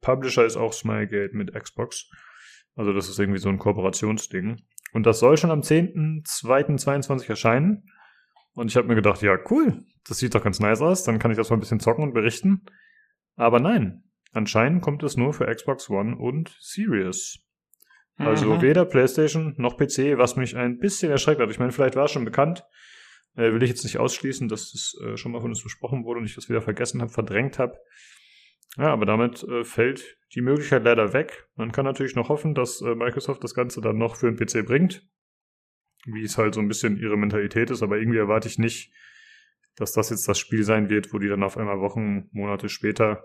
Publisher 0.00 0.44
ist 0.44 0.56
auch 0.56 0.72
Smilegate 0.72 1.36
mit 1.36 1.54
Xbox. 1.54 2.10
Also 2.74 2.92
das 2.92 3.08
ist 3.08 3.20
irgendwie 3.20 3.38
so 3.38 3.48
ein 3.48 3.58
Kooperationsding. 3.58 4.60
Und 4.92 5.06
das 5.06 5.20
soll 5.20 5.36
schon 5.36 5.52
am 5.52 5.60
10.02.22 5.60 7.28
erscheinen. 7.28 7.84
Und 8.60 8.70
ich 8.70 8.76
habe 8.76 8.88
mir 8.88 8.94
gedacht, 8.94 9.22
ja, 9.22 9.38
cool, 9.50 9.86
das 10.06 10.18
sieht 10.18 10.34
doch 10.34 10.44
ganz 10.44 10.60
nice 10.60 10.82
aus, 10.82 11.02
dann 11.02 11.18
kann 11.18 11.30
ich 11.30 11.38
das 11.38 11.48
mal 11.48 11.56
ein 11.56 11.60
bisschen 11.60 11.80
zocken 11.80 12.04
und 12.04 12.12
berichten. 12.12 12.66
Aber 13.34 13.58
nein, 13.58 14.04
anscheinend 14.32 14.82
kommt 14.82 15.02
es 15.02 15.16
nur 15.16 15.32
für 15.32 15.46
Xbox 15.46 15.88
One 15.88 16.14
und 16.18 16.54
Series. 16.60 17.38
Also 18.16 18.56
mhm. 18.56 18.60
weder 18.60 18.84
PlayStation 18.84 19.54
noch 19.56 19.78
PC, 19.78 20.18
was 20.18 20.36
mich 20.36 20.58
ein 20.58 20.76
bisschen 20.76 21.10
erschreckt 21.10 21.40
hat. 21.40 21.50
Ich 21.50 21.58
meine, 21.58 21.72
vielleicht 21.72 21.96
war 21.96 22.04
es 22.04 22.10
schon 22.10 22.26
bekannt. 22.26 22.62
Äh, 23.34 23.54
will 23.54 23.62
ich 23.62 23.70
jetzt 23.70 23.82
nicht 23.82 23.96
ausschließen, 23.96 24.46
dass 24.48 24.74
es 24.74 24.94
äh, 25.02 25.16
schon 25.16 25.32
mal 25.32 25.40
von 25.40 25.48
uns 25.48 25.62
besprochen 25.62 26.04
wurde 26.04 26.20
und 26.20 26.26
ich 26.26 26.34
das 26.34 26.50
wieder 26.50 26.60
vergessen 26.60 27.00
habe, 27.00 27.10
verdrängt 27.10 27.58
habe. 27.58 27.78
Ja, 28.76 28.92
aber 28.92 29.06
damit 29.06 29.42
äh, 29.42 29.64
fällt 29.64 30.18
die 30.34 30.42
Möglichkeit 30.42 30.84
leider 30.84 31.14
weg. 31.14 31.48
Man 31.56 31.72
kann 31.72 31.86
natürlich 31.86 32.14
noch 32.14 32.28
hoffen, 32.28 32.54
dass 32.54 32.82
äh, 32.82 32.94
Microsoft 32.94 33.42
das 33.42 33.54
Ganze 33.54 33.80
dann 33.80 33.96
noch 33.96 34.16
für 34.16 34.30
den 34.30 34.36
PC 34.36 34.66
bringt 34.66 35.08
wie 36.04 36.22
es 36.22 36.38
halt 36.38 36.54
so 36.54 36.60
ein 36.60 36.68
bisschen 36.68 36.96
ihre 36.96 37.16
Mentalität 37.16 37.70
ist, 37.70 37.82
aber 37.82 37.98
irgendwie 37.98 38.18
erwarte 38.18 38.48
ich 38.48 38.58
nicht, 38.58 38.92
dass 39.76 39.92
das 39.92 40.10
jetzt 40.10 40.28
das 40.28 40.38
Spiel 40.38 40.64
sein 40.64 40.90
wird, 40.90 41.12
wo 41.12 41.18
die 41.18 41.28
dann 41.28 41.42
auf 41.42 41.56
einmal 41.56 41.80
Wochen, 41.80 42.28
Monate 42.32 42.68
später 42.68 43.24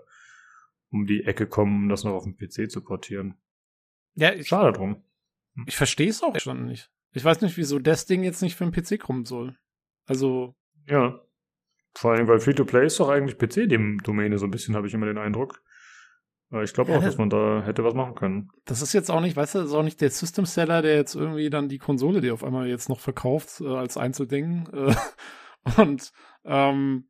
um 0.90 1.06
die 1.06 1.24
Ecke 1.24 1.46
kommen, 1.46 1.84
um 1.84 1.88
das 1.88 2.04
noch 2.04 2.12
auf 2.12 2.24
dem 2.24 2.36
PC 2.36 2.70
zu 2.70 2.82
portieren. 2.82 3.34
Ja, 4.14 4.32
ich, 4.32 4.48
schade 4.48 4.72
drum. 4.72 5.02
Ich 5.66 5.76
verstehe 5.76 6.08
es 6.08 6.22
auch 6.22 6.38
schon 6.38 6.66
nicht. 6.66 6.90
Ich 7.12 7.24
weiß 7.24 7.40
nicht, 7.40 7.56
wieso 7.56 7.78
das 7.78 8.06
Ding 8.06 8.22
jetzt 8.22 8.42
nicht 8.42 8.56
für 8.56 8.68
den 8.68 8.72
PC 8.72 9.00
kommen 9.00 9.24
soll. 9.24 9.56
Also. 10.06 10.54
Ja. 10.86 11.20
Vor 11.94 12.12
allem, 12.12 12.28
weil 12.28 12.40
Free-to-Play 12.40 12.86
ist 12.86 13.00
doch 13.00 13.08
eigentlich 13.08 13.38
PC-Domäne, 13.38 14.38
so 14.38 14.44
ein 14.44 14.50
bisschen 14.50 14.76
habe 14.76 14.86
ich 14.86 14.92
immer 14.92 15.06
den 15.06 15.16
Eindruck. 15.16 15.62
Ich 16.62 16.72
glaube 16.72 16.96
auch, 16.96 17.02
dass 17.02 17.18
man 17.18 17.30
da 17.30 17.62
hätte 17.64 17.84
was 17.84 17.94
machen 17.94 18.14
können. 18.14 18.50
Das 18.64 18.82
ist 18.82 18.92
jetzt 18.92 19.10
auch 19.10 19.20
nicht, 19.20 19.36
weißt 19.36 19.54
du, 19.54 19.58
das 19.58 19.68
ist 19.68 19.74
auch 19.74 19.82
nicht 19.82 20.00
der 20.00 20.10
System 20.10 20.46
Seller, 20.46 20.82
der 20.82 20.96
jetzt 20.96 21.14
irgendwie 21.14 21.50
dann 21.50 21.68
die 21.68 21.78
Konsole, 21.78 22.20
die 22.20 22.30
auf 22.30 22.44
einmal 22.44 22.68
jetzt 22.68 22.88
noch 22.88 23.00
verkauft 23.00 23.60
äh, 23.60 23.68
als 23.68 23.96
Einzelding 23.96 24.68
äh, 24.72 24.94
und 25.80 26.12
ähm, 26.44 27.08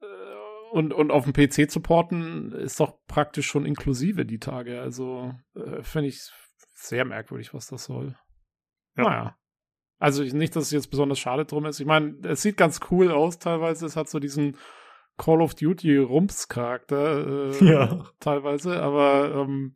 äh, 0.00 0.06
und 0.72 0.92
und 0.92 1.10
auf 1.10 1.24
dem 1.24 1.32
PC 1.32 1.70
zu 1.70 1.80
porten 1.80 2.52
ist 2.52 2.80
doch 2.80 2.98
praktisch 3.06 3.46
schon 3.46 3.66
inklusive 3.66 4.24
die 4.24 4.40
Tage. 4.40 4.80
Also 4.80 5.34
äh, 5.54 5.82
finde 5.82 6.08
ich 6.08 6.30
sehr 6.72 7.04
merkwürdig, 7.04 7.54
was 7.54 7.66
das 7.68 7.84
soll. 7.84 8.16
Ja. 8.96 9.04
Naja. 9.04 9.36
Also 9.98 10.22
nicht, 10.22 10.54
dass 10.56 10.64
es 10.64 10.70
jetzt 10.70 10.90
besonders 10.90 11.18
schade 11.18 11.44
drum 11.44 11.66
ist. 11.66 11.80
Ich 11.80 11.86
meine, 11.86 12.16
es 12.24 12.42
sieht 12.42 12.56
ganz 12.56 12.80
cool 12.90 13.10
aus 13.10 13.38
teilweise. 13.38 13.86
Es 13.86 13.96
hat 13.96 14.08
so 14.08 14.18
diesen 14.18 14.56
Call 15.16 15.42
of 15.42 15.54
Duty 15.54 15.98
Rumps-Charakter 15.98 17.52
äh, 17.52 17.64
ja. 17.64 18.04
teilweise, 18.20 18.80
aber 18.82 19.34
ähm, 19.34 19.74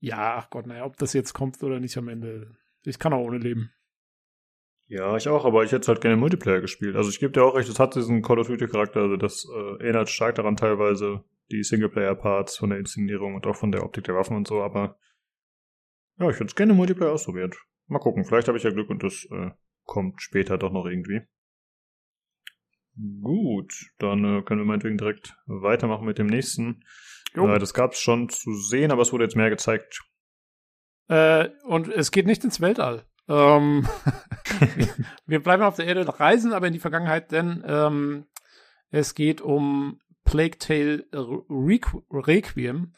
ja, 0.00 0.36
ach 0.36 0.50
Gott, 0.50 0.66
naja, 0.66 0.84
ob 0.84 0.96
das 0.98 1.12
jetzt 1.12 1.32
kommt 1.32 1.62
oder 1.62 1.80
nicht 1.80 1.96
am 1.96 2.08
Ende. 2.08 2.56
Ich 2.82 2.98
kann 2.98 3.12
auch 3.12 3.24
ohne 3.24 3.38
leben. 3.38 3.72
Ja, 4.88 5.16
ich 5.16 5.28
auch, 5.28 5.44
aber 5.44 5.64
ich 5.64 5.72
hätte 5.72 5.88
halt 5.88 6.00
gerne 6.00 6.16
Multiplayer 6.16 6.60
gespielt. 6.60 6.94
Also 6.94 7.10
ich 7.10 7.18
gebe 7.18 7.32
dir 7.32 7.42
auch 7.42 7.56
recht, 7.56 7.68
es 7.68 7.80
hat 7.80 7.96
diesen 7.96 8.22
Call 8.22 8.38
of 8.38 8.46
Duty 8.46 8.68
Charakter, 8.68 9.00
also 9.00 9.16
das 9.16 9.46
äh, 9.52 9.82
erinnert 9.82 10.08
stark 10.08 10.36
daran 10.36 10.56
teilweise, 10.56 11.24
die 11.50 11.62
Singleplayer-Parts 11.62 12.56
von 12.58 12.70
der 12.70 12.78
Inszenierung 12.78 13.34
und 13.34 13.46
auch 13.46 13.56
von 13.56 13.72
der 13.72 13.82
Optik 13.82 14.04
der 14.04 14.14
Waffen 14.14 14.36
und 14.36 14.46
so, 14.46 14.62
aber 14.62 14.96
ja, 16.18 16.28
ich 16.30 16.36
hätte 16.36 16.46
es 16.46 16.54
gerne 16.54 16.72
Multiplayer 16.72 17.12
ausprobiert. 17.12 17.56
Mal 17.88 17.98
gucken, 17.98 18.24
vielleicht 18.24 18.48
habe 18.48 18.58
ich 18.58 18.64
ja 18.64 18.70
Glück 18.70 18.90
und 18.90 19.02
das 19.02 19.26
äh, 19.30 19.50
kommt 19.84 20.22
später 20.22 20.56
doch 20.56 20.72
noch 20.72 20.86
irgendwie. 20.86 21.22
Gut, 23.22 23.90
dann 23.98 24.24
äh, 24.24 24.42
können 24.42 24.60
wir 24.60 24.66
meinetwegen 24.66 24.96
direkt 24.96 25.36
weitermachen 25.46 26.06
mit 26.06 26.18
dem 26.18 26.26
nächsten. 26.26 26.82
Äh, 27.34 27.58
das 27.58 27.74
gab 27.74 27.92
es 27.92 28.00
schon 28.00 28.28
zu 28.28 28.54
sehen, 28.54 28.90
aber 28.90 29.02
es 29.02 29.12
wurde 29.12 29.24
jetzt 29.24 29.36
mehr 29.36 29.50
gezeigt. 29.50 30.02
Äh, 31.08 31.50
und 31.64 31.88
es 31.88 32.10
geht 32.10 32.26
nicht 32.26 32.44
ins 32.44 32.60
Weltall. 32.60 33.04
Ähm, 33.28 33.86
wir 35.26 35.42
bleiben 35.42 35.62
auf 35.62 35.76
der 35.76 35.86
Erde 35.86 36.18
reisen, 36.18 36.52
aber 36.52 36.68
in 36.68 36.72
die 36.72 36.78
Vergangenheit, 36.78 37.32
denn 37.32 37.62
ähm, 37.66 38.26
es 38.90 39.14
geht 39.14 39.40
um 39.40 40.00
Plague 40.24 40.58
Tale 40.58 41.06
Requ 41.12 42.02
Requiem, 42.10 42.94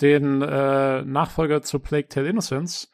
den 0.00 0.42
äh, 0.42 1.02
Nachfolger 1.02 1.62
zu 1.62 1.80
Plague 1.80 2.08
Tale 2.08 2.28
Innocence. 2.28 2.90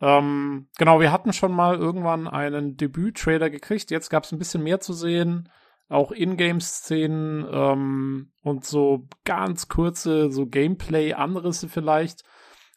Ähm, 0.00 0.68
genau, 0.76 1.00
wir 1.00 1.10
hatten 1.10 1.32
schon 1.32 1.52
mal 1.52 1.76
irgendwann 1.76 2.28
einen 2.28 2.76
Debüt-Trailer 2.76 3.50
gekriegt. 3.50 3.90
Jetzt 3.90 4.10
gab 4.10 4.24
es 4.24 4.32
ein 4.32 4.38
bisschen 4.38 4.62
mehr 4.62 4.80
zu 4.80 4.92
sehen. 4.92 5.48
Auch 5.88 6.10
Ingame-Szenen 6.10 7.46
ähm, 7.50 8.32
und 8.42 8.64
so 8.64 9.06
ganz 9.24 9.68
kurze 9.68 10.32
so 10.32 10.46
Gameplay-Anrisse 10.46 11.68
vielleicht. 11.68 12.24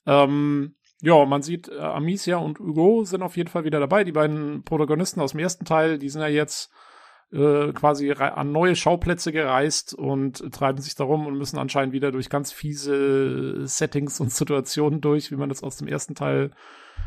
Ähm, 0.06 0.76
ja, 1.02 1.26
man 1.26 1.42
sieht, 1.42 1.70
äh, 1.70 1.80
Amicia 1.80 2.38
und 2.38 2.60
Hugo 2.60 3.04
sind 3.06 3.24
auf 3.24 3.38
jeden 3.38 3.50
Fall 3.50 3.64
wieder 3.64 3.80
dabei. 3.80 4.04
Die 4.04 4.12
beiden 4.12 4.64
Protagonisten 4.64 5.22
aus 5.22 5.32
dem 5.32 5.40
ersten 5.40 5.66
Teil, 5.66 5.98
die 5.98 6.10
sind 6.10 6.22
ja 6.22 6.28
jetzt 6.28 6.72
äh, 7.32 7.72
quasi 7.74 8.12
an 8.12 8.52
neue 8.52 8.76
Schauplätze 8.76 9.32
gereist 9.32 9.94
und 9.94 10.52
treiben 10.52 10.82
sich 10.82 10.96
darum 10.96 11.28
und 11.28 11.38
müssen 11.38 11.60
anscheinend 11.60 11.94
wieder 11.94 12.12
durch 12.12 12.30
ganz 12.30 12.52
fiese 12.52 13.66
Settings 13.68 14.20
und 14.20 14.32
Situationen 14.32 15.00
durch, 15.00 15.32
wie 15.32 15.36
man 15.36 15.50
das 15.50 15.64
aus 15.64 15.78
dem 15.78 15.88
ersten 15.88 16.16
Teil 16.16 16.52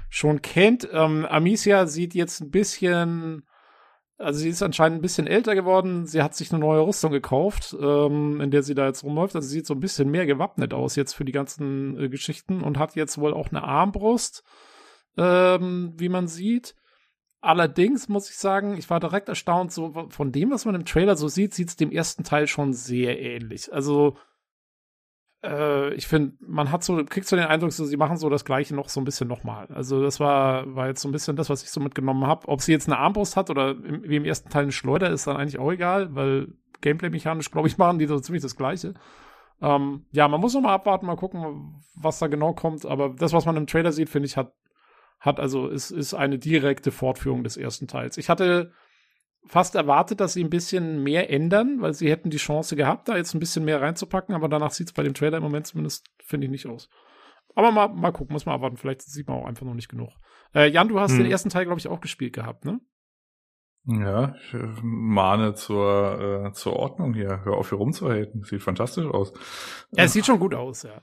schon 0.09 0.41
kennt. 0.43 0.89
Ähm, 0.93 1.27
Amicia 1.27 1.87
sieht 1.87 2.15
jetzt 2.15 2.41
ein 2.41 2.51
bisschen 2.51 3.45
also 4.23 4.41
sie 4.41 4.49
ist 4.49 4.63
anscheinend 4.63 4.99
ein 4.99 5.03
bisschen 5.03 5.27
älter 5.27 5.55
geworden. 5.55 6.07
Sie 6.07 6.23
hat 6.23 6.35
sich 6.35 6.53
eine 6.53 6.61
neue 6.61 6.87
Rüstung 6.87 7.13
gekauft, 7.13 7.77
ähm, 7.81 8.41
in 8.41 8.51
der 8.51 8.63
sie 8.63 8.75
da 8.75 8.87
jetzt 8.87 9.05
rumläuft. 9.05 9.35
Also 9.35 9.49
sie 9.49 9.57
sieht 9.57 9.67
so 9.67 9.75
ein 9.75 9.81
bisschen 9.81 10.11
mehr 10.11 10.27
gewappnet 10.27 10.73
aus 10.73 10.97
jetzt 10.97 11.15
für 11.15 11.25
die 11.25 11.33
ganzen 11.33 11.99
äh, 11.99 12.09
Geschichten 12.09 12.63
und 12.63 12.79
hat 12.79 12.95
jetzt 12.95 13.19
wohl 13.19 13.35
auch 13.35 13.49
eine 13.49 13.65
Armbrust, 13.65 14.45
ähm, 15.17 15.93
wie 15.97 16.09
man 16.09 16.29
sieht. 16.29 16.75
Allerdings 17.41 18.09
muss 18.09 18.31
ich 18.31 18.37
sagen, 18.37 18.77
ich 18.79 18.89
war 18.89 19.01
direkt 19.01 19.29
erstaunt, 19.29 19.73
so 19.73 20.07
von 20.11 20.31
dem, 20.31 20.53
was 20.53 20.65
man 20.65 20.77
im 20.77 20.85
Trailer 20.85 21.17
so 21.17 21.27
sieht, 21.27 21.53
sieht 21.55 21.69
es 21.69 21.77
dem 21.77 21.91
ersten 21.91 22.23
Teil 22.23 22.47
schon 22.47 22.73
sehr 22.73 23.21
ähnlich. 23.21 23.73
Also 23.73 24.17
äh, 25.43 25.95
ich 25.95 26.07
finde, 26.07 26.37
man 26.41 26.71
hat 26.71 26.85
so, 26.85 27.05
kriegt 27.05 27.27
so 27.27 27.37
den 27.37 27.47
Eindruck, 27.47 27.73
so, 27.73 27.85
sie 27.85 27.97
machen 27.97 28.17
so 28.17 28.29
das 28.29 28.45
Gleiche 28.45 28.75
noch 28.75 28.89
so 28.89 29.01
ein 29.01 29.05
bisschen 29.05 29.29
nochmal. 29.29 29.67
Also 29.75 30.03
das 30.03 30.21
war, 30.21 30.75
war 30.75 30.89
jetzt 30.89 31.03
so 31.03 31.09
ein 31.09 31.13
bisschen 31.13 31.37
das, 31.37 31.51
was 31.51 31.63
ich 31.63 31.71
so 31.71 31.81
mitgenommen 31.81 32.27
habe. 32.27 32.49
Ob 32.49 32.61
sie 32.61 32.73
jetzt 32.73 32.89
eine 32.89 32.99
Armbrust 32.99 33.37
hat 33.37 33.51
oder 33.51 33.71
im, 33.71 34.05
wie 34.05 34.17
im 34.17 34.25
ersten 34.25 34.51
Teil 34.51 34.65
eine 34.65 34.73
Schleuder, 34.73 35.11
ist 35.11 35.27
dann 35.27 35.37
eigentlich 35.37 35.59
auch 35.59 35.73
egal, 35.73 36.15
weil 36.15 36.49
Gameplay-mechanisch, 36.81 37.51
glaube 37.51 37.69
ich, 37.69 37.79
machen 37.79 37.99
die 37.99 38.07
so 38.07 38.19
ziemlich 38.21 38.43
das 38.43 38.57
Gleiche. 38.57 38.95
Ähm, 39.61 40.07
ja, 40.11 40.27
man 40.29 40.41
muss 40.41 40.55
noch 40.55 40.61
mal 40.61 40.75
abwarten, 40.75 41.07
mal 41.07 41.17
gucken, 41.17 41.83
was 41.95 42.19
da 42.19 42.27
genau 42.27 42.53
kommt. 42.53 42.85
Aber 42.85 43.11
das, 43.11 43.33
was 43.33 43.47
man 43.47 43.57
im 43.57 43.67
Trailer 43.67 43.93
sieht, 43.93 44.11
finde 44.11 44.27
ich, 44.27 44.37
hat, 44.37 44.53
hat 45.21 45.39
also, 45.39 45.69
ist, 45.69 45.91
ist 45.91 46.15
eine 46.15 46.39
direkte 46.39 46.91
Fortführung 46.91 47.45
des 47.45 47.57
ersten 47.57 47.87
Teils. 47.87 48.17
Ich 48.17 48.29
hatte 48.29 48.73
fast 49.47 49.75
erwartet, 49.75 50.21
dass 50.21 50.35
sie 50.35 50.45
ein 50.45 50.51
bisschen 50.51 51.03
mehr 51.03 51.31
ändern, 51.31 51.81
weil 51.81 51.95
sie 51.95 52.11
hätten 52.11 52.31
die 52.31 52.39
Chance 52.39 52.77
gehabt, 52.77 53.09
da 53.09 53.17
jetzt 53.17 53.35
ein 53.35 53.41
bisschen 53.41 53.65
mehr 53.65 53.81
reinzupacken, 53.81 54.35
aber 54.35 54.49
danach 54.49 54.71
sieht 54.71 54.89
es 54.89 54.93
bei 54.93 55.03
dem 55.03 55.15
Trailer 55.15 55.39
im 55.39 55.43
Moment 55.43 55.67
zumindest, 55.67 56.07
finde 56.23 56.47
ich, 56.47 56.51
nicht 56.51 56.67
aus. 56.67 56.89
Aber 57.55 57.71
mal, 57.71 57.89
mal 57.89 58.13
gucken, 58.13 58.33
muss 58.33 58.47
man 58.47 58.55
abwarten. 58.55 58.77
Vielleicht 58.77 59.03
sieht 59.03 59.29
man 59.29 59.39
auch 59.39 59.47
einfach 59.47 59.67
noch 59.67 59.75
nicht 59.75 59.89
genug. 59.89 60.11
Äh, 60.55 60.71
Jan, 60.71 60.89
du 60.89 61.01
hast 61.01 61.13
hm. 61.13 61.19
den 61.19 61.31
ersten 61.31 61.51
Teil, 61.51 61.65
glaube 61.67 61.79
ich, 61.79 61.89
auch 61.89 62.01
gespielt 62.01 62.33
gehabt, 62.33 62.65
ne? 62.65 62.81
Ja, 63.85 64.37
ich 64.37 64.55
äh, 64.55 64.73
mahne 64.83 65.55
zur, 65.55 66.47
äh, 66.47 66.53
zur 66.53 66.75
Ordnung 66.75 67.15
hier. 67.15 67.45
Hör 67.45 67.55
auf, 67.55 67.71
hier 67.71 67.79
rumzuhalten. 67.79 68.45
Sieht 68.45 68.63
fantastisch 68.63 69.07
aus. 69.07 69.33
Ja, 69.91 70.05
es 70.05 70.13
sieht 70.13 70.25
schon 70.25 70.39
gut 70.39 70.55
aus, 70.55 70.85
ja. 70.85 71.03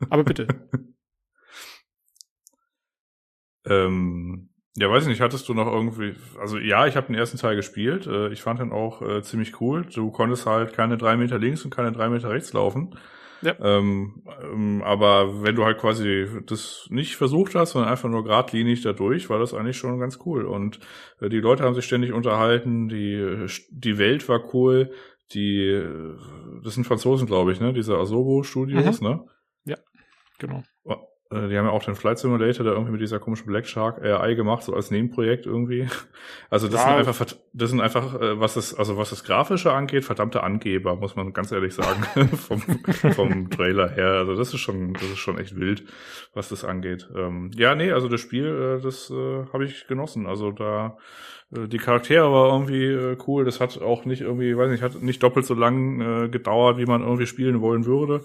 Aber 0.10 0.24
bitte. 0.24 0.46
ähm, 3.64 4.50
ja, 4.78 4.90
weiß 4.90 5.04
ich 5.04 5.08
nicht, 5.08 5.22
hattest 5.22 5.48
du 5.48 5.54
noch 5.54 5.66
irgendwie, 5.66 6.14
also 6.38 6.58
ja, 6.58 6.86
ich 6.86 6.96
habe 6.96 7.06
den 7.06 7.16
ersten 7.16 7.38
Teil 7.38 7.56
gespielt, 7.56 8.06
äh, 8.06 8.28
ich 8.28 8.42
fand 8.42 8.60
den 8.60 8.72
auch 8.72 9.00
äh, 9.00 9.22
ziemlich 9.22 9.58
cool. 9.60 9.86
Du 9.86 10.10
konntest 10.10 10.44
halt 10.44 10.74
keine 10.74 10.98
drei 10.98 11.16
Meter 11.16 11.38
links 11.38 11.64
und 11.64 11.74
keine 11.74 11.92
drei 11.92 12.10
Meter 12.10 12.28
rechts 12.28 12.52
laufen. 12.52 12.94
Ja. 13.40 13.54
Ähm, 13.60 14.22
ähm, 14.42 14.82
aber 14.82 15.42
wenn 15.42 15.54
du 15.54 15.64
halt 15.64 15.78
quasi 15.78 16.26
das 16.46 16.86
nicht 16.90 17.16
versucht 17.16 17.54
hast, 17.54 17.72
sondern 17.72 17.90
einfach 17.90 18.08
nur 18.08 18.24
geradlinig 18.24 18.82
dadurch, 18.82 19.30
war 19.30 19.38
das 19.38 19.54
eigentlich 19.54 19.78
schon 19.78 19.98
ganz 19.98 20.18
cool. 20.26 20.44
Und 20.44 20.78
äh, 21.20 21.30
die 21.30 21.40
Leute 21.40 21.64
haben 21.64 21.74
sich 21.74 21.86
ständig 21.86 22.12
unterhalten, 22.12 22.88
die, 22.88 23.46
die 23.70 23.98
Welt 23.98 24.28
war 24.28 24.54
cool, 24.54 24.90
die, 25.32 25.68
äh, 25.68 26.16
das 26.62 26.74
sind 26.74 26.84
Franzosen, 26.84 27.26
glaube 27.26 27.52
ich, 27.52 27.60
ne, 27.60 27.72
diese 27.72 27.96
Asobo 27.96 28.42
Studios, 28.42 29.00
mhm. 29.00 29.08
ne? 29.08 29.24
Ja, 29.64 29.76
genau. 30.38 30.62
Äh, 31.30 31.48
die 31.48 31.58
haben 31.58 31.66
ja 31.66 31.72
auch 31.72 31.82
den 31.82 31.96
Flight 31.96 32.18
Simulator 32.18 32.64
da 32.64 32.72
irgendwie 32.72 32.92
mit 32.92 33.00
dieser 33.00 33.18
komischen 33.18 33.46
Black 33.46 33.66
Shark 33.66 34.02
AI 34.02 34.34
gemacht, 34.34 34.62
so 34.62 34.74
als 34.74 34.90
Nebenprojekt 34.90 35.46
irgendwie. 35.46 35.88
Also 36.48 36.68
das 36.68 36.80
ja. 36.80 36.88
sind 36.88 37.08
einfach, 37.08 37.36
das 37.52 37.70
sind 37.70 37.80
einfach, 37.80 38.20
äh, 38.20 38.40
was 38.40 38.54
das, 38.54 38.74
also 38.74 38.96
was 38.96 39.10
das 39.10 39.24
Grafische 39.24 39.72
angeht, 39.72 40.04
verdammte 40.04 40.42
Angeber, 40.42 40.96
muss 40.96 41.16
man 41.16 41.32
ganz 41.32 41.50
ehrlich 41.50 41.74
sagen, 41.74 42.02
vom, 42.36 42.60
vom 43.12 43.50
Trailer 43.50 43.90
her. 43.90 44.10
Also 44.12 44.34
das 44.34 44.54
ist 44.54 44.60
schon, 44.60 44.94
das 44.94 45.04
ist 45.04 45.18
schon 45.18 45.38
echt 45.38 45.56
wild, 45.56 45.84
was 46.34 46.48
das 46.48 46.64
angeht. 46.64 47.08
Ähm, 47.16 47.50
ja, 47.56 47.74
nee, 47.74 47.90
also 47.90 48.08
das 48.08 48.20
Spiel, 48.20 48.78
äh, 48.78 48.82
das 48.82 49.10
äh, 49.10 49.44
habe 49.52 49.64
ich 49.64 49.86
genossen. 49.86 50.26
Also 50.26 50.52
da, 50.52 50.96
die 51.50 51.78
Charaktere 51.78 52.30
war 52.32 52.52
irgendwie 52.52 53.16
cool. 53.26 53.44
Das 53.44 53.60
hat 53.60 53.80
auch 53.80 54.04
nicht 54.04 54.22
irgendwie, 54.22 54.56
weiß 54.56 54.70
nicht, 54.70 54.82
hat 54.82 55.00
nicht 55.02 55.22
doppelt 55.22 55.46
so 55.46 55.54
lang 55.54 56.00
äh, 56.00 56.28
gedauert, 56.28 56.78
wie 56.78 56.86
man 56.86 57.02
irgendwie 57.02 57.26
spielen 57.26 57.60
wollen 57.60 57.86
würde. 57.86 58.22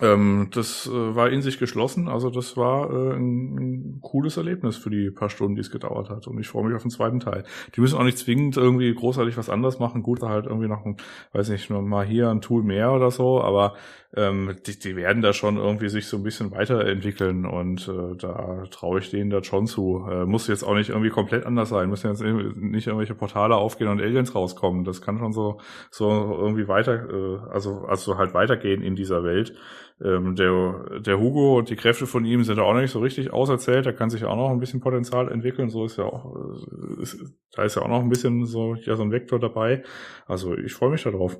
Ähm, 0.00 0.48
das 0.52 0.86
äh, 0.86 1.14
war 1.14 1.30
in 1.30 1.42
sich 1.42 1.58
geschlossen, 1.58 2.08
also 2.08 2.30
das 2.30 2.56
war 2.56 2.90
äh, 2.90 3.16
ein, 3.16 3.58
ein, 3.58 3.98
cooles 4.00 4.36
Erlebnis 4.36 4.76
für 4.76 4.90
die 4.90 5.10
paar 5.10 5.28
Stunden, 5.28 5.56
die 5.56 5.60
es 5.60 5.70
gedauert 5.70 6.08
hat. 6.10 6.26
Und 6.26 6.38
ich 6.38 6.48
freue 6.48 6.64
mich 6.64 6.74
auf 6.74 6.82
den 6.82 6.90
zweiten 6.90 7.20
Teil. 7.20 7.44
Die 7.74 7.80
müssen 7.80 7.98
auch 7.98 8.04
nicht 8.04 8.18
zwingend 8.18 8.56
irgendwie 8.56 8.94
großartig 8.94 9.36
was 9.36 9.50
anderes 9.50 9.78
machen. 9.78 10.02
Gut, 10.02 10.22
halt 10.22 10.46
irgendwie 10.46 10.68
noch 10.68 10.84
ein, 10.84 10.96
weiß 11.32 11.48
nicht, 11.48 11.70
nur 11.70 11.82
mal 11.82 12.06
hier 12.06 12.30
ein 12.30 12.40
Tool 12.40 12.62
mehr 12.62 12.92
oder 12.92 13.10
so, 13.10 13.42
aber 13.42 13.74
ähm, 14.16 14.56
die, 14.66 14.78
die 14.78 14.96
werden 14.96 15.20
da 15.20 15.34
schon 15.34 15.58
irgendwie 15.58 15.90
sich 15.90 16.06
so 16.06 16.16
ein 16.16 16.22
bisschen 16.22 16.50
weiterentwickeln 16.50 17.44
und 17.44 17.88
äh, 17.88 18.16
da 18.16 18.64
traue 18.70 19.00
ich 19.00 19.10
denen 19.10 19.28
da 19.28 19.44
schon 19.44 19.66
zu. 19.66 20.06
Äh, 20.10 20.24
muss 20.24 20.48
jetzt 20.48 20.62
auch 20.62 20.74
nicht 20.74 20.88
irgendwie 20.88 21.10
komplett 21.10 21.44
anders 21.44 21.68
sein, 21.68 21.90
müssen 21.90 22.08
jetzt 22.08 22.22
nicht 22.22 22.86
irgendwelche 22.86 23.14
Portale 23.14 23.56
aufgehen 23.56 23.88
und 23.88 24.00
Aliens 24.00 24.34
rauskommen. 24.34 24.84
Das 24.84 25.02
kann 25.02 25.18
schon 25.18 25.32
so 25.32 25.60
so 25.90 26.08
irgendwie 26.08 26.68
weiter, 26.68 27.08
äh, 27.10 27.50
also 27.50 27.84
also 27.86 28.16
halt 28.16 28.32
weitergehen 28.32 28.82
in 28.82 28.96
dieser 28.96 29.24
Welt. 29.24 29.54
Ähm, 30.02 30.36
der 30.36 31.00
der 31.00 31.18
Hugo 31.20 31.58
und 31.58 31.68
die 31.68 31.76
Kräfte 31.76 32.06
von 32.06 32.24
ihm 32.24 32.44
sind 32.44 32.58
auch 32.60 32.72
noch 32.72 32.80
nicht 32.80 32.92
so 32.92 33.00
richtig 33.00 33.32
auserzählt. 33.32 33.84
Da 33.84 33.92
kann 33.92 34.08
sich 34.08 34.24
auch 34.24 34.36
noch 34.36 34.50
ein 34.50 34.60
bisschen 34.60 34.80
Potenzial 34.80 35.30
entwickeln. 35.30 35.68
So 35.68 35.84
ist 35.84 35.98
ja 35.98 36.04
auch, 36.04 36.34
äh, 36.34 37.02
ist, 37.02 37.18
da 37.52 37.64
ist 37.64 37.74
ja 37.74 37.82
auch 37.82 37.88
noch 37.88 38.00
ein 38.00 38.08
bisschen 38.08 38.46
so 38.46 38.74
ja 38.74 38.96
so 38.96 39.02
ein 39.02 39.12
Vektor 39.12 39.38
dabei. 39.38 39.82
Also 40.26 40.56
ich 40.56 40.72
freue 40.72 40.90
mich 40.90 41.02
darauf. 41.02 41.38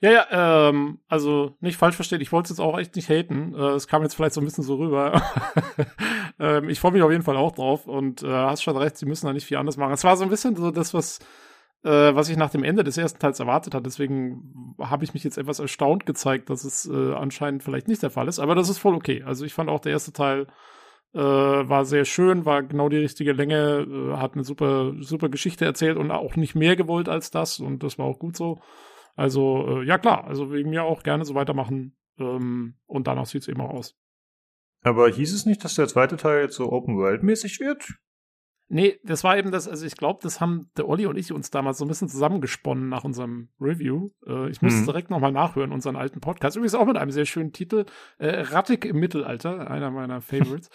Ja, 0.00 0.10
ja, 0.10 0.68
ähm, 0.68 0.98
also 1.08 1.56
nicht 1.60 1.76
falsch 1.76 1.96
verstehen, 1.96 2.20
ich 2.20 2.32
wollte 2.32 2.46
es 2.46 2.50
jetzt 2.50 2.60
auch 2.60 2.78
echt 2.78 2.94
nicht 2.96 3.08
haten. 3.08 3.54
Äh, 3.54 3.70
es 3.70 3.88
kam 3.88 4.02
jetzt 4.02 4.14
vielleicht 4.14 4.34
so 4.34 4.40
ein 4.40 4.44
bisschen 4.44 4.64
so 4.64 4.76
rüber. 4.76 5.22
ähm, 6.38 6.68
ich 6.68 6.80
freue 6.80 6.92
mich 6.92 7.02
auf 7.02 7.10
jeden 7.10 7.24
Fall 7.24 7.36
auch 7.36 7.52
drauf 7.52 7.86
und 7.86 8.22
äh, 8.22 8.28
hast 8.28 8.62
schon 8.62 8.76
recht, 8.76 8.96
sie 8.96 9.06
müssen 9.06 9.26
da 9.26 9.32
nicht 9.32 9.46
viel 9.46 9.56
anders 9.56 9.76
machen. 9.76 9.92
Es 9.92 10.04
war 10.04 10.16
so 10.16 10.24
ein 10.24 10.30
bisschen 10.30 10.54
so 10.56 10.70
das, 10.70 10.94
was, 10.94 11.18
äh, 11.82 12.14
was 12.14 12.28
ich 12.28 12.36
nach 12.36 12.50
dem 12.50 12.62
Ende 12.64 12.84
des 12.84 12.98
ersten 12.98 13.18
Teils 13.18 13.40
erwartet 13.40 13.74
hatte. 13.74 13.84
Deswegen 13.84 14.76
habe 14.78 15.04
ich 15.04 15.14
mich 15.14 15.24
jetzt 15.24 15.38
etwas 15.38 15.58
erstaunt 15.58 16.06
gezeigt, 16.06 16.50
dass 16.50 16.64
es 16.64 16.86
äh, 16.86 17.14
anscheinend 17.14 17.62
vielleicht 17.62 17.88
nicht 17.88 18.02
der 18.02 18.10
Fall 18.10 18.28
ist. 18.28 18.38
Aber 18.38 18.54
das 18.54 18.68
ist 18.68 18.78
voll 18.78 18.94
okay. 18.94 19.22
Also 19.24 19.44
ich 19.44 19.54
fand 19.54 19.70
auch 19.70 19.80
der 19.80 19.92
erste 19.92 20.12
Teil 20.12 20.46
äh, 21.12 21.18
war 21.18 21.84
sehr 21.84 22.04
schön, 22.04 22.44
war 22.44 22.62
genau 22.62 22.88
die 22.88 22.98
richtige 22.98 23.32
Länge, 23.32 23.86
äh, 23.90 24.16
hat 24.16 24.34
eine 24.34 24.44
super, 24.44 24.92
super 25.00 25.28
Geschichte 25.28 25.64
erzählt 25.64 25.96
und 25.96 26.10
auch 26.10 26.36
nicht 26.36 26.54
mehr 26.54 26.76
gewollt 26.76 27.08
als 27.08 27.30
das 27.30 27.58
und 27.58 27.82
das 27.82 27.98
war 27.98 28.06
auch 28.06 28.18
gut 28.18 28.36
so. 28.36 28.60
Also, 29.16 29.80
äh, 29.80 29.84
ja 29.84 29.98
klar, 29.98 30.24
also 30.24 30.52
wegen 30.52 30.70
mir 30.70 30.84
auch 30.84 31.02
gerne 31.02 31.24
so 31.24 31.34
weitermachen. 31.34 31.96
Ähm, 32.18 32.74
und 32.86 33.06
danach 33.06 33.26
sieht 33.26 33.42
es 33.42 33.48
eben 33.48 33.60
auch 33.60 33.70
aus. 33.70 33.96
Aber 34.82 35.08
hieß 35.08 35.34
es 35.34 35.46
nicht, 35.46 35.64
dass 35.64 35.74
der 35.74 35.88
zweite 35.88 36.16
Teil 36.16 36.42
jetzt 36.42 36.56
so 36.56 36.72
Open-World-mäßig 36.72 37.60
wird? 37.60 37.86
Nee, 38.72 39.00
das 39.02 39.24
war 39.24 39.36
eben 39.36 39.50
das, 39.50 39.66
also 39.66 39.84
ich 39.84 39.96
glaube, 39.96 40.20
das 40.22 40.40
haben 40.40 40.70
der 40.76 40.88
Olli 40.88 41.04
und 41.06 41.16
ich 41.16 41.32
uns 41.32 41.50
damals 41.50 41.78
so 41.78 41.84
ein 41.84 41.88
bisschen 41.88 42.08
zusammengesponnen 42.08 42.88
nach 42.88 43.02
unserem 43.02 43.48
Review. 43.60 44.10
Äh, 44.24 44.48
ich 44.48 44.62
muss 44.62 44.74
mhm. 44.74 44.84
direkt 44.84 45.10
nochmal 45.10 45.32
nachhören, 45.32 45.72
unseren 45.72 45.96
alten 45.96 46.20
Podcast. 46.20 46.56
Übrigens 46.56 46.76
auch 46.76 46.86
mit 46.86 46.96
einem 46.96 47.10
sehr 47.10 47.26
schönen 47.26 47.52
Titel. 47.52 47.84
Äh, 48.18 48.42
Rattig 48.42 48.84
im 48.84 49.00
Mittelalter, 49.00 49.68
einer 49.68 49.90
meiner 49.90 50.20
Favorites. 50.20 50.70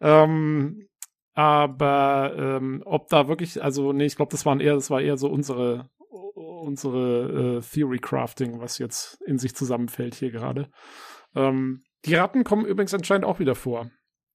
ähm, 0.00 0.86
aber 1.34 2.34
ähm, 2.36 2.82
ob 2.84 3.08
da 3.08 3.26
wirklich, 3.26 3.62
also 3.62 3.92
nee, 3.92 4.06
ich 4.06 4.14
glaube, 4.14 4.30
das 4.30 4.46
waren 4.46 4.60
eher, 4.60 4.74
das 4.74 4.90
war 4.90 5.00
eher 5.00 5.16
so 5.16 5.28
unsere, 5.28 5.90
unsere 6.60 7.58
äh, 7.58 7.60
Theory 7.60 7.98
Crafting, 7.98 8.60
was 8.60 8.78
jetzt 8.78 9.20
in 9.26 9.38
sich 9.38 9.54
zusammenfällt 9.54 10.14
hier 10.14 10.30
gerade. 10.30 10.70
Ähm, 11.34 11.82
die 12.04 12.14
Ratten 12.14 12.44
kommen 12.44 12.66
übrigens 12.66 12.94
anscheinend 12.94 13.24
auch 13.24 13.38
wieder 13.38 13.54
vor. 13.54 13.90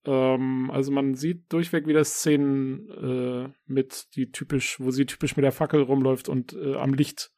Ähm, 0.05 0.69
also 0.71 0.91
man 0.91 1.15
sieht 1.15 1.51
durchweg 1.51 1.87
wieder 1.87 2.03
Szenen 2.03 2.89
äh, 2.89 3.53
mit, 3.65 4.15
die 4.15 4.31
typisch, 4.31 4.79
wo 4.79 4.91
sie 4.91 5.05
typisch 5.05 5.35
mit 5.35 5.43
der 5.43 5.51
Fackel 5.51 5.81
rumläuft 5.81 6.29
und 6.29 6.53
äh, 6.53 6.75
am 6.75 6.93
Licht, 6.93 7.31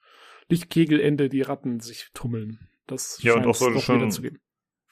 Lichtkegelende 0.49 1.29
die 1.29 1.41
Ratten 1.41 1.79
sich 1.79 2.09
tummeln. 2.13 2.67
Das 2.85 3.21
ja, 3.21 3.33
scheint 3.33 3.45
und 3.45 3.51
auch 3.51 3.55
so 3.55 3.79
schon, 3.79 3.97
wieder 3.97 4.09
zu 4.09 4.21
geben. 4.21 4.39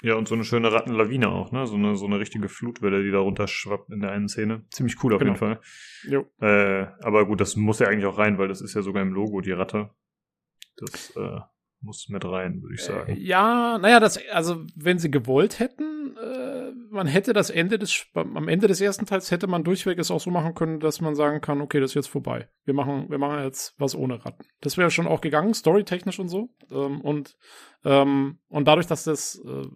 Ja, 0.02 0.16
und 0.16 0.28
so 0.28 0.36
eine 0.36 0.44
schöne 0.44 0.72
Rattenlawine 0.72 1.30
auch, 1.30 1.52
ne? 1.52 1.66
So 1.66 1.76
eine, 1.76 1.96
so 1.96 2.06
eine 2.06 2.20
richtige 2.20 2.50
Flutwelle, 2.50 3.04
die 3.04 3.12
da 3.12 3.20
runterschwappt 3.20 3.90
in 3.92 4.02
der 4.02 4.12
einen 4.12 4.28
Szene. 4.28 4.66
Ziemlich 4.70 5.02
cool 5.04 5.14
auf 5.14 5.20
genau. 5.20 5.34
jeden 5.34 5.40
Fall. 5.40 5.60
Jo. 6.04 6.26
Äh, 6.42 6.88
aber 7.02 7.26
gut, 7.26 7.40
das 7.40 7.56
muss 7.56 7.80
ja 7.80 7.88
eigentlich 7.88 8.06
auch 8.06 8.18
rein, 8.18 8.38
weil 8.38 8.48
das 8.48 8.62
ist 8.62 8.74
ja 8.74 8.82
sogar 8.82 9.02
im 9.02 9.14
Logo 9.14 9.42
die 9.42 9.52
Ratte. 9.52 9.92
Das 10.78 11.16
äh, 11.16 11.40
muss 11.82 12.10
mit 12.10 12.26
rein, 12.26 12.62
würde 12.62 12.76
ich 12.76 12.82
äh, 12.82 12.84
sagen. 12.84 13.14
Äh, 13.14 13.20
ja, 13.20 13.78
naja, 13.78 14.00
das, 14.00 14.20
also 14.32 14.66
wenn 14.76 15.00
sie 15.00 15.12
gewollt 15.12 15.60
hätten, 15.60 16.18
äh, 16.18 16.65
man 16.96 17.08
hätte 17.08 17.34
das 17.34 17.50
Ende 17.50 17.78
des, 17.78 18.08
am 18.14 18.48
Ende 18.48 18.68
des 18.68 18.82
ersten 18.82 19.06
Teils 19.06 19.30
hätte 19.30 19.48
man 19.48 19.64
durchweg 19.64 20.00
es 20.00 20.10
auch 20.10 20.20
so 20.20 20.32
machen 20.32 20.56
können, 20.56 20.80
dass 20.80 21.02
man 21.02 21.14
sagen 21.14 21.42
kann, 21.42 21.62
okay, 21.62 21.80
das 21.80 21.92
ist 21.92 21.96
jetzt 21.96 22.08
vorbei. 22.08 22.48
Wir 22.64 22.74
machen, 22.74 23.10
wir 23.10 23.18
machen 23.18 23.44
jetzt 23.44 23.76
was 23.78 23.96
ohne 23.96 24.26
Ratten. 24.26 24.46
Das 24.62 24.78
wäre 24.78 24.90
schon 24.90 25.06
auch 25.06 25.22
gegangen, 25.22 25.54
storytechnisch 25.54 26.20
und 26.20 26.30
so. 26.30 26.50
Ähm, 26.72 27.02
und, 27.02 27.38
ähm, 27.84 28.40
und 28.48 28.68
dadurch, 28.68 28.88
dass 28.88 29.04
das, 29.04 29.40
äh, 29.46 29.68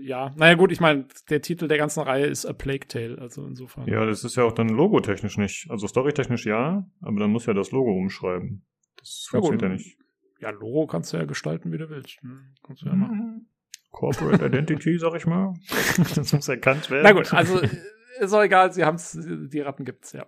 ja, 0.00 0.32
naja 0.36 0.54
gut, 0.54 0.72
ich 0.72 0.80
meine, 0.80 1.06
der 1.28 1.42
Titel 1.42 1.68
der 1.68 1.78
ganzen 1.78 2.00
Reihe 2.00 2.26
ist 2.26 2.46
A 2.46 2.52
Plague 2.52 2.88
Tale, 2.88 3.18
also 3.18 3.44
insofern. 3.44 3.86
Ja, 3.86 4.06
das 4.06 4.24
ist 4.24 4.36
ja 4.36 4.44
auch 4.44 4.52
dann 4.52 4.68
logotechnisch 4.68 5.36
nicht. 5.36 5.66
Also 5.70 5.86
storytechnisch 5.86 6.46
ja, 6.46 6.88
aber 7.00 7.20
dann 7.20 7.30
muss 7.30 7.46
ja 7.46 7.52
das 7.52 7.70
Logo 7.70 7.92
umschreiben. 7.92 8.64
Das 8.96 9.26
funktioniert 9.28 9.62
ja, 9.62 9.68
ja 9.68 9.74
nicht. 9.74 9.98
Ja, 10.40 10.50
Logo 10.50 10.86
kannst 10.86 11.12
du 11.12 11.16
ja 11.16 11.24
gestalten, 11.24 11.72
wie 11.72 11.78
du 11.78 11.90
willst. 11.90 12.22
Ne? 12.22 12.40
Kannst 12.62 12.82
du 12.82 12.86
ja 12.86 12.94
machen. 12.94 13.48
Corporate 13.94 14.44
Identity, 14.44 14.98
sag 14.98 15.14
ich 15.14 15.24
mal. 15.24 15.54
das 16.16 16.32
muss 16.32 16.48
erkannt 16.48 16.90
werden. 16.90 17.04
Na 17.04 17.12
gut, 17.12 17.32
also 17.32 17.60
ist 18.18 18.32
auch 18.32 18.42
egal, 18.42 18.72
sie 18.72 18.84
haben's, 18.84 19.16
die 19.16 19.60
Ratten 19.60 19.84
gibt's, 19.84 20.10
ja. 20.12 20.26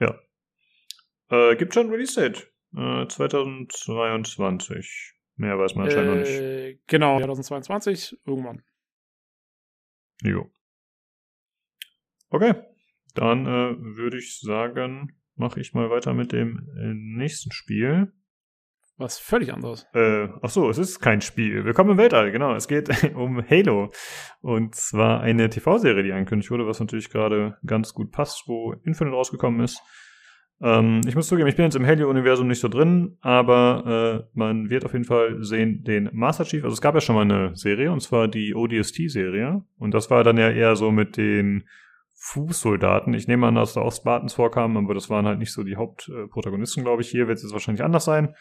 Ja. 0.00 0.18
Äh, 1.28 1.56
gibt 1.56 1.74
schon 1.74 1.90
Release 1.90 2.18
Date. 2.18 2.50
Äh, 2.74 3.06
2022. 3.06 5.12
Mehr 5.36 5.58
weiß 5.58 5.74
man 5.74 5.84
anscheinend 5.84 6.08
äh, 6.08 6.14
noch 6.14 6.20
nicht. 6.20 6.40
Äh, 6.40 6.78
genau, 6.86 7.20
2022, 7.20 8.18
irgendwann. 8.24 8.62
Jo. 10.22 10.50
Okay. 12.30 12.54
Dann 13.14 13.44
äh, 13.44 13.76
würde 13.78 14.16
ich 14.16 14.40
sagen, 14.40 15.20
mache 15.34 15.60
ich 15.60 15.74
mal 15.74 15.90
weiter 15.90 16.14
mit 16.14 16.32
dem 16.32 16.66
äh, 16.78 16.94
nächsten 16.94 17.52
Spiel. 17.52 18.14
Was 18.98 19.18
völlig 19.18 19.52
anderes. 19.52 19.86
Äh, 19.94 20.28
ach 20.42 20.50
so, 20.50 20.68
es 20.68 20.76
ist 20.76 21.00
kein 21.00 21.22
Spiel. 21.22 21.64
Willkommen 21.64 21.92
im 21.92 21.96
Weltall, 21.96 22.30
genau. 22.30 22.54
Es 22.54 22.68
geht 22.68 22.90
um 23.14 23.42
Halo. 23.48 23.90
Und 24.42 24.74
zwar 24.74 25.20
eine 25.20 25.48
TV-Serie, 25.48 26.02
die 26.02 26.12
angekündigt 26.12 26.50
wurde, 26.50 26.66
was 26.66 26.78
natürlich 26.78 27.08
gerade 27.08 27.56
ganz 27.64 27.94
gut 27.94 28.12
passt, 28.12 28.44
wo 28.46 28.74
Infinite 28.84 29.16
rausgekommen 29.16 29.60
ist. 29.62 29.80
Ähm, 30.60 31.00
ich 31.06 31.16
muss 31.16 31.26
zugeben, 31.26 31.48
ich 31.48 31.56
bin 31.56 31.64
jetzt 31.64 31.74
im 31.74 31.86
Halo-Universum 31.86 32.46
nicht 32.46 32.60
so 32.60 32.68
drin, 32.68 33.16
aber 33.22 34.26
äh, 34.34 34.38
man 34.38 34.68
wird 34.68 34.84
auf 34.84 34.92
jeden 34.92 35.06
Fall 35.06 35.42
sehen 35.42 35.82
den 35.84 36.10
Master 36.12 36.44
Chief. 36.44 36.62
Also 36.62 36.74
es 36.74 36.82
gab 36.82 36.94
ja 36.94 37.00
schon 37.00 37.16
mal 37.16 37.22
eine 37.22 37.56
Serie, 37.56 37.90
und 37.90 38.00
zwar 38.00 38.28
die 38.28 38.54
ODST-Serie. 38.54 39.64
Und 39.78 39.94
das 39.94 40.10
war 40.10 40.22
dann 40.22 40.36
ja 40.36 40.50
eher 40.50 40.76
so 40.76 40.92
mit 40.92 41.16
den 41.16 41.64
Fußsoldaten. 42.14 43.14
Ich 43.14 43.26
nehme 43.26 43.48
an, 43.48 43.56
dass 43.56 43.72
da 43.72 43.80
auch 43.80 43.92
Spartans 43.92 44.34
vorkamen, 44.34 44.76
aber 44.76 44.94
das 44.94 45.10
waren 45.10 45.26
halt 45.26 45.40
nicht 45.40 45.52
so 45.52 45.64
die 45.64 45.76
Hauptprotagonisten, 45.76 46.84
glaube 46.84 47.02
ich. 47.02 47.08
Hier 47.08 47.26
wird 47.26 47.38
es 47.38 47.42
jetzt 47.42 47.52
wahrscheinlich 47.52 47.82
anders 47.82 48.04
sein. 48.04 48.34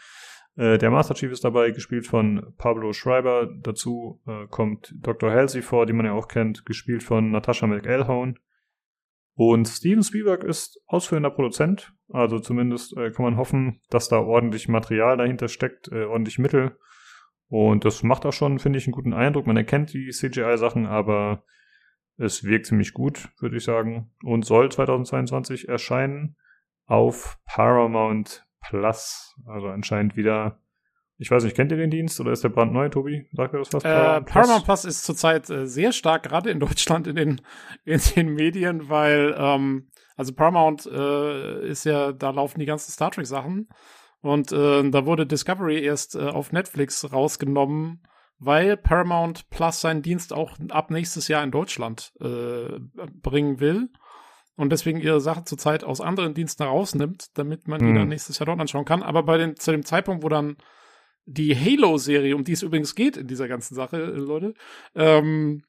Äh, 0.55 0.77
der 0.77 0.91
Master 0.91 1.15
Chief 1.15 1.31
ist 1.31 1.43
dabei, 1.43 1.71
gespielt 1.71 2.07
von 2.07 2.53
Pablo 2.57 2.93
Schreiber. 2.93 3.49
Dazu 3.61 4.21
äh, 4.27 4.47
kommt 4.47 4.93
Dr. 4.99 5.31
Halsey 5.31 5.61
vor, 5.61 5.85
die 5.85 5.93
man 5.93 6.05
ja 6.05 6.13
auch 6.13 6.27
kennt, 6.27 6.65
gespielt 6.65 7.03
von 7.03 7.31
Natasha 7.31 7.67
McElhone. 7.67 8.35
Und 9.33 9.67
Steven 9.67 10.03
Spielberg 10.03 10.43
ist 10.43 10.81
ausführender 10.87 11.31
Produzent, 11.31 11.93
also 12.09 12.39
zumindest 12.39 12.95
äh, 12.97 13.11
kann 13.11 13.23
man 13.23 13.37
hoffen, 13.37 13.81
dass 13.89 14.09
da 14.09 14.19
ordentlich 14.19 14.67
Material 14.67 15.17
dahinter 15.17 15.47
steckt, 15.47 15.87
äh, 15.91 16.03
ordentlich 16.03 16.37
Mittel. 16.37 16.77
Und 17.47 17.85
das 17.85 18.03
macht 18.03 18.25
auch 18.25 18.33
schon, 18.33 18.59
finde 18.59 18.77
ich, 18.77 18.85
einen 18.85 18.93
guten 18.93 19.13
Eindruck. 19.13 19.47
Man 19.47 19.57
erkennt 19.57 19.93
die 19.93 20.09
CGI-Sachen, 20.09 20.85
aber 20.85 21.43
es 22.17 22.43
wirkt 22.43 22.67
ziemlich 22.67 22.93
gut, 22.93 23.29
würde 23.39 23.57
ich 23.57 23.63
sagen. 23.63 24.11
Und 24.23 24.45
soll 24.45 24.71
2022 24.71 25.67
erscheinen 25.67 26.35
auf 26.85 27.39
Paramount 27.45 28.45
Plus. 28.61 29.35
Also 29.45 29.67
anscheinend 29.67 30.15
wieder. 30.15 30.59
Ich 31.17 31.29
weiß 31.29 31.43
nicht, 31.43 31.55
kennt 31.55 31.71
ihr 31.71 31.77
den 31.77 31.91
Dienst 31.91 32.19
oder 32.19 32.31
ist 32.31 32.43
der 32.43 32.49
brandneu, 32.49 32.89
Tobi? 32.89 33.27
Sagt 33.33 33.53
ihr 33.53 33.59
das 33.59 33.71
was? 33.73 33.83
Äh, 33.83 33.87
Paramount, 33.87 34.25
Plus? 34.25 34.33
Paramount 34.33 34.65
Plus 34.65 34.85
ist 34.85 35.03
zurzeit 35.03 35.49
äh, 35.51 35.67
sehr 35.67 35.91
stark, 35.91 36.23
gerade 36.23 36.49
in 36.49 36.59
Deutschland 36.59 37.05
in 37.05 37.15
den, 37.15 37.41
in 37.85 37.99
den 38.15 38.33
Medien, 38.33 38.89
weil, 38.89 39.35
ähm, 39.37 39.89
also 40.17 40.33
Paramount 40.33 40.87
äh, 40.87 41.67
ist 41.67 41.83
ja, 41.83 42.11
da 42.11 42.31
laufen 42.31 42.59
die 42.59 42.65
ganzen 42.65 42.91
Star 42.91 43.11
Trek 43.11 43.27
Sachen. 43.27 43.69
Und 44.21 44.51
äh, 44.51 44.89
da 44.89 45.05
wurde 45.05 45.27
Discovery 45.27 45.83
erst 45.83 46.15
äh, 46.15 46.27
auf 46.27 46.51
Netflix 46.51 47.11
rausgenommen, 47.11 48.03
weil 48.39 48.77
Paramount 48.77 49.49
Plus 49.49 49.81
seinen 49.81 50.01
Dienst 50.01 50.33
auch 50.33 50.57
ab 50.69 50.89
nächstes 50.89 51.27
Jahr 51.27 51.43
in 51.43 51.51
Deutschland 51.51 52.13
äh, 52.19 52.79
bringen 53.21 53.59
will 53.59 53.89
und 54.55 54.71
deswegen 54.71 54.99
ihre 54.99 55.21
Sache 55.21 55.43
zurzeit 55.43 55.83
aus 55.83 56.01
anderen 56.01 56.33
Diensten 56.33 56.63
rausnimmt, 56.63 57.37
damit 57.37 57.67
man 57.67 57.79
die 57.79 57.93
dann 57.93 58.03
hm. 58.03 58.09
nächstes 58.09 58.39
Jahr 58.39 58.47
dort 58.47 58.59
anschauen 58.59 58.85
kann. 58.85 59.03
Aber 59.03 59.23
bei 59.23 59.37
den, 59.37 59.55
zu 59.55 59.71
dem 59.71 59.85
Zeitpunkt, 59.85 60.23
wo 60.23 60.29
dann 60.29 60.57
die 61.25 61.55
Halo-Serie, 61.55 62.35
um 62.35 62.43
die 62.43 62.53
es 62.53 62.63
übrigens 62.63 62.95
geht 62.95 63.17
in 63.17 63.27
dieser 63.27 63.47
ganzen 63.47 63.75
Sache, 63.75 63.97
äh, 63.97 64.17
Leute, 64.17 64.53
ähm, 64.95 65.63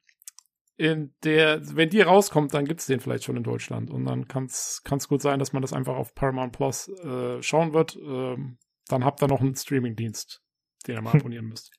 in 0.76 1.14
der, 1.22 1.60
wenn 1.76 1.90
die 1.90 2.00
rauskommt, 2.00 2.54
dann 2.54 2.64
gibt's 2.64 2.86
den 2.86 3.00
vielleicht 3.00 3.24
schon 3.24 3.36
in 3.36 3.44
Deutschland. 3.44 3.90
Und 3.90 4.04
dann 4.04 4.26
kann's 4.26 4.82
kann's 4.84 5.06
gut 5.06 5.22
sein, 5.22 5.38
dass 5.38 5.52
man 5.52 5.62
das 5.62 5.72
einfach 5.72 5.94
auf 5.94 6.14
Paramount 6.14 6.52
Plus 6.52 6.88
äh, 6.88 7.42
schauen 7.42 7.72
wird. 7.72 7.96
Ähm, 7.96 8.58
dann 8.88 9.04
habt 9.04 9.22
ihr 9.22 9.28
noch 9.28 9.40
einen 9.40 9.54
Streaming-Dienst, 9.54 10.42
den 10.86 10.96
ihr 10.96 11.02
mal 11.02 11.14
abonnieren 11.14 11.46
müsst. 11.46 11.70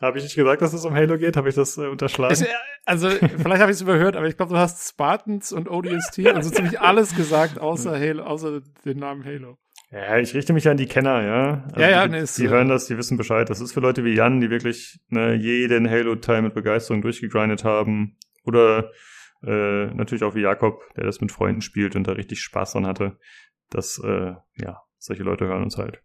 Habe 0.00 0.18
ich 0.18 0.24
nicht 0.24 0.34
gesagt, 0.34 0.62
dass 0.62 0.72
es 0.72 0.84
um 0.84 0.94
Halo 0.94 1.18
geht? 1.18 1.36
Habe 1.36 1.50
ich 1.50 1.54
das 1.54 1.76
äh, 1.76 1.86
unterschlagen? 1.86 2.32
Ich, 2.32 2.46
also, 2.86 3.10
vielleicht 3.10 3.60
habe 3.60 3.70
ich 3.70 3.76
es 3.76 3.82
überhört, 3.82 4.16
aber 4.16 4.26
ich 4.26 4.36
glaube, 4.36 4.54
du 4.54 4.58
hast 4.58 4.88
Spartans 4.88 5.52
und 5.52 5.70
ODST, 5.70 6.26
also 6.26 6.50
ziemlich 6.50 6.80
alles 6.80 7.14
gesagt, 7.14 7.58
außer 7.58 7.98
Halo, 7.98 8.22
außer 8.22 8.62
den 8.84 8.98
Namen 8.98 9.24
Halo. 9.24 9.58
Ja, 9.90 10.18
ich 10.18 10.34
richte 10.34 10.52
mich 10.52 10.68
an 10.68 10.76
die 10.76 10.86
Kenner, 10.86 11.22
ja. 11.22 11.64
Also 11.72 11.80
ja, 11.80 11.90
ja, 11.90 12.06
die, 12.06 12.20
nee, 12.20 12.24
die 12.24 12.48
hören 12.48 12.68
das, 12.68 12.86
die 12.86 12.96
wissen 12.96 13.16
Bescheid. 13.16 13.50
Das 13.50 13.60
ist 13.60 13.72
für 13.72 13.80
Leute 13.80 14.04
wie 14.04 14.14
Jan, 14.14 14.40
die 14.40 14.48
wirklich 14.48 15.00
ne, 15.08 15.34
jeden 15.34 15.90
Halo-Teil 15.90 16.42
mit 16.42 16.54
Begeisterung 16.54 17.02
durchgegrindet 17.02 17.64
haben. 17.64 18.16
Oder 18.44 18.92
äh, 19.42 19.86
natürlich 19.86 20.22
auch 20.22 20.34
wie 20.34 20.42
Jakob, 20.42 20.80
der 20.96 21.04
das 21.04 21.20
mit 21.20 21.32
Freunden 21.32 21.60
spielt 21.60 21.96
und 21.96 22.06
da 22.06 22.12
richtig 22.12 22.40
Spaß 22.40 22.72
dran 22.72 22.86
hatte. 22.86 23.18
Das, 23.68 24.00
äh, 24.02 24.34
ja, 24.56 24.80
solche 24.98 25.24
Leute 25.24 25.46
hören 25.46 25.64
uns 25.64 25.76
halt. 25.76 26.00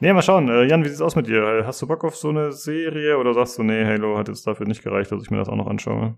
Nee, 0.00 0.14
mal 0.14 0.22
schauen. 0.22 0.48
Äh, 0.48 0.64
Jan, 0.64 0.82
wie 0.82 0.88
sieht's 0.88 1.02
aus 1.02 1.14
mit 1.14 1.26
dir? 1.26 1.62
Hast 1.66 1.82
du 1.82 1.86
Bock 1.86 2.04
auf 2.04 2.16
so 2.16 2.30
eine 2.30 2.52
Serie 2.52 3.18
oder 3.18 3.34
sagst 3.34 3.58
du, 3.58 3.62
nee, 3.62 3.84
Halo 3.84 4.16
hat 4.16 4.28
jetzt 4.28 4.46
dafür 4.46 4.66
nicht 4.66 4.82
gereicht, 4.82 5.12
dass 5.12 5.22
ich 5.22 5.30
mir 5.30 5.36
das 5.36 5.48
auch 5.48 5.56
noch 5.56 5.66
anschaue? 5.66 6.16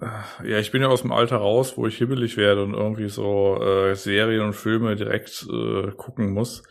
Äh, 0.00 0.50
ja, 0.50 0.58
ich 0.58 0.72
bin 0.72 0.82
ja 0.82 0.88
aus 0.88 1.02
dem 1.02 1.12
Alter 1.12 1.36
raus, 1.36 1.76
wo 1.76 1.86
ich 1.86 1.96
hibbelig 1.98 2.36
werde 2.36 2.64
und 2.64 2.74
irgendwie 2.74 3.08
so 3.08 3.60
äh, 3.62 3.94
Serien 3.94 4.42
und 4.42 4.54
Filme 4.54 4.96
direkt 4.96 5.46
äh, 5.48 5.92
gucken 5.92 6.32
muss. 6.32 6.64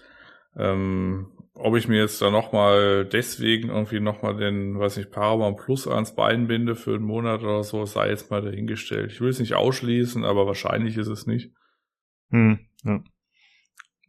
Ähm, 0.58 1.32
ob 1.56 1.76
ich 1.78 1.88
mir 1.88 2.00
jetzt 2.02 2.22
da 2.22 2.32
nochmal 2.32 3.06
deswegen 3.06 3.70
irgendwie 3.70 4.02
nochmal 4.02 4.36
den, 4.36 4.78
weiß 4.78 4.98
nicht, 4.98 5.12
Paramount 5.12 5.58
Plus 5.58 5.88
ans 5.88 6.16
Bein 6.16 6.48
binde 6.48 6.76
für 6.76 6.96
einen 6.96 7.06
Monat 7.06 7.44
oder 7.44 7.64
so, 7.64 7.86
sei 7.86 8.10
jetzt 8.10 8.30
mal 8.30 8.42
dahingestellt. 8.42 9.12
Ich 9.12 9.22
will 9.22 9.30
es 9.30 9.40
nicht 9.40 9.54
ausschließen, 9.54 10.26
aber 10.26 10.48
wahrscheinlich 10.48 10.98
ist 10.98 11.08
es 11.08 11.28
nicht. 11.28 11.54
Hm, 12.32 12.60
ja. 12.84 13.04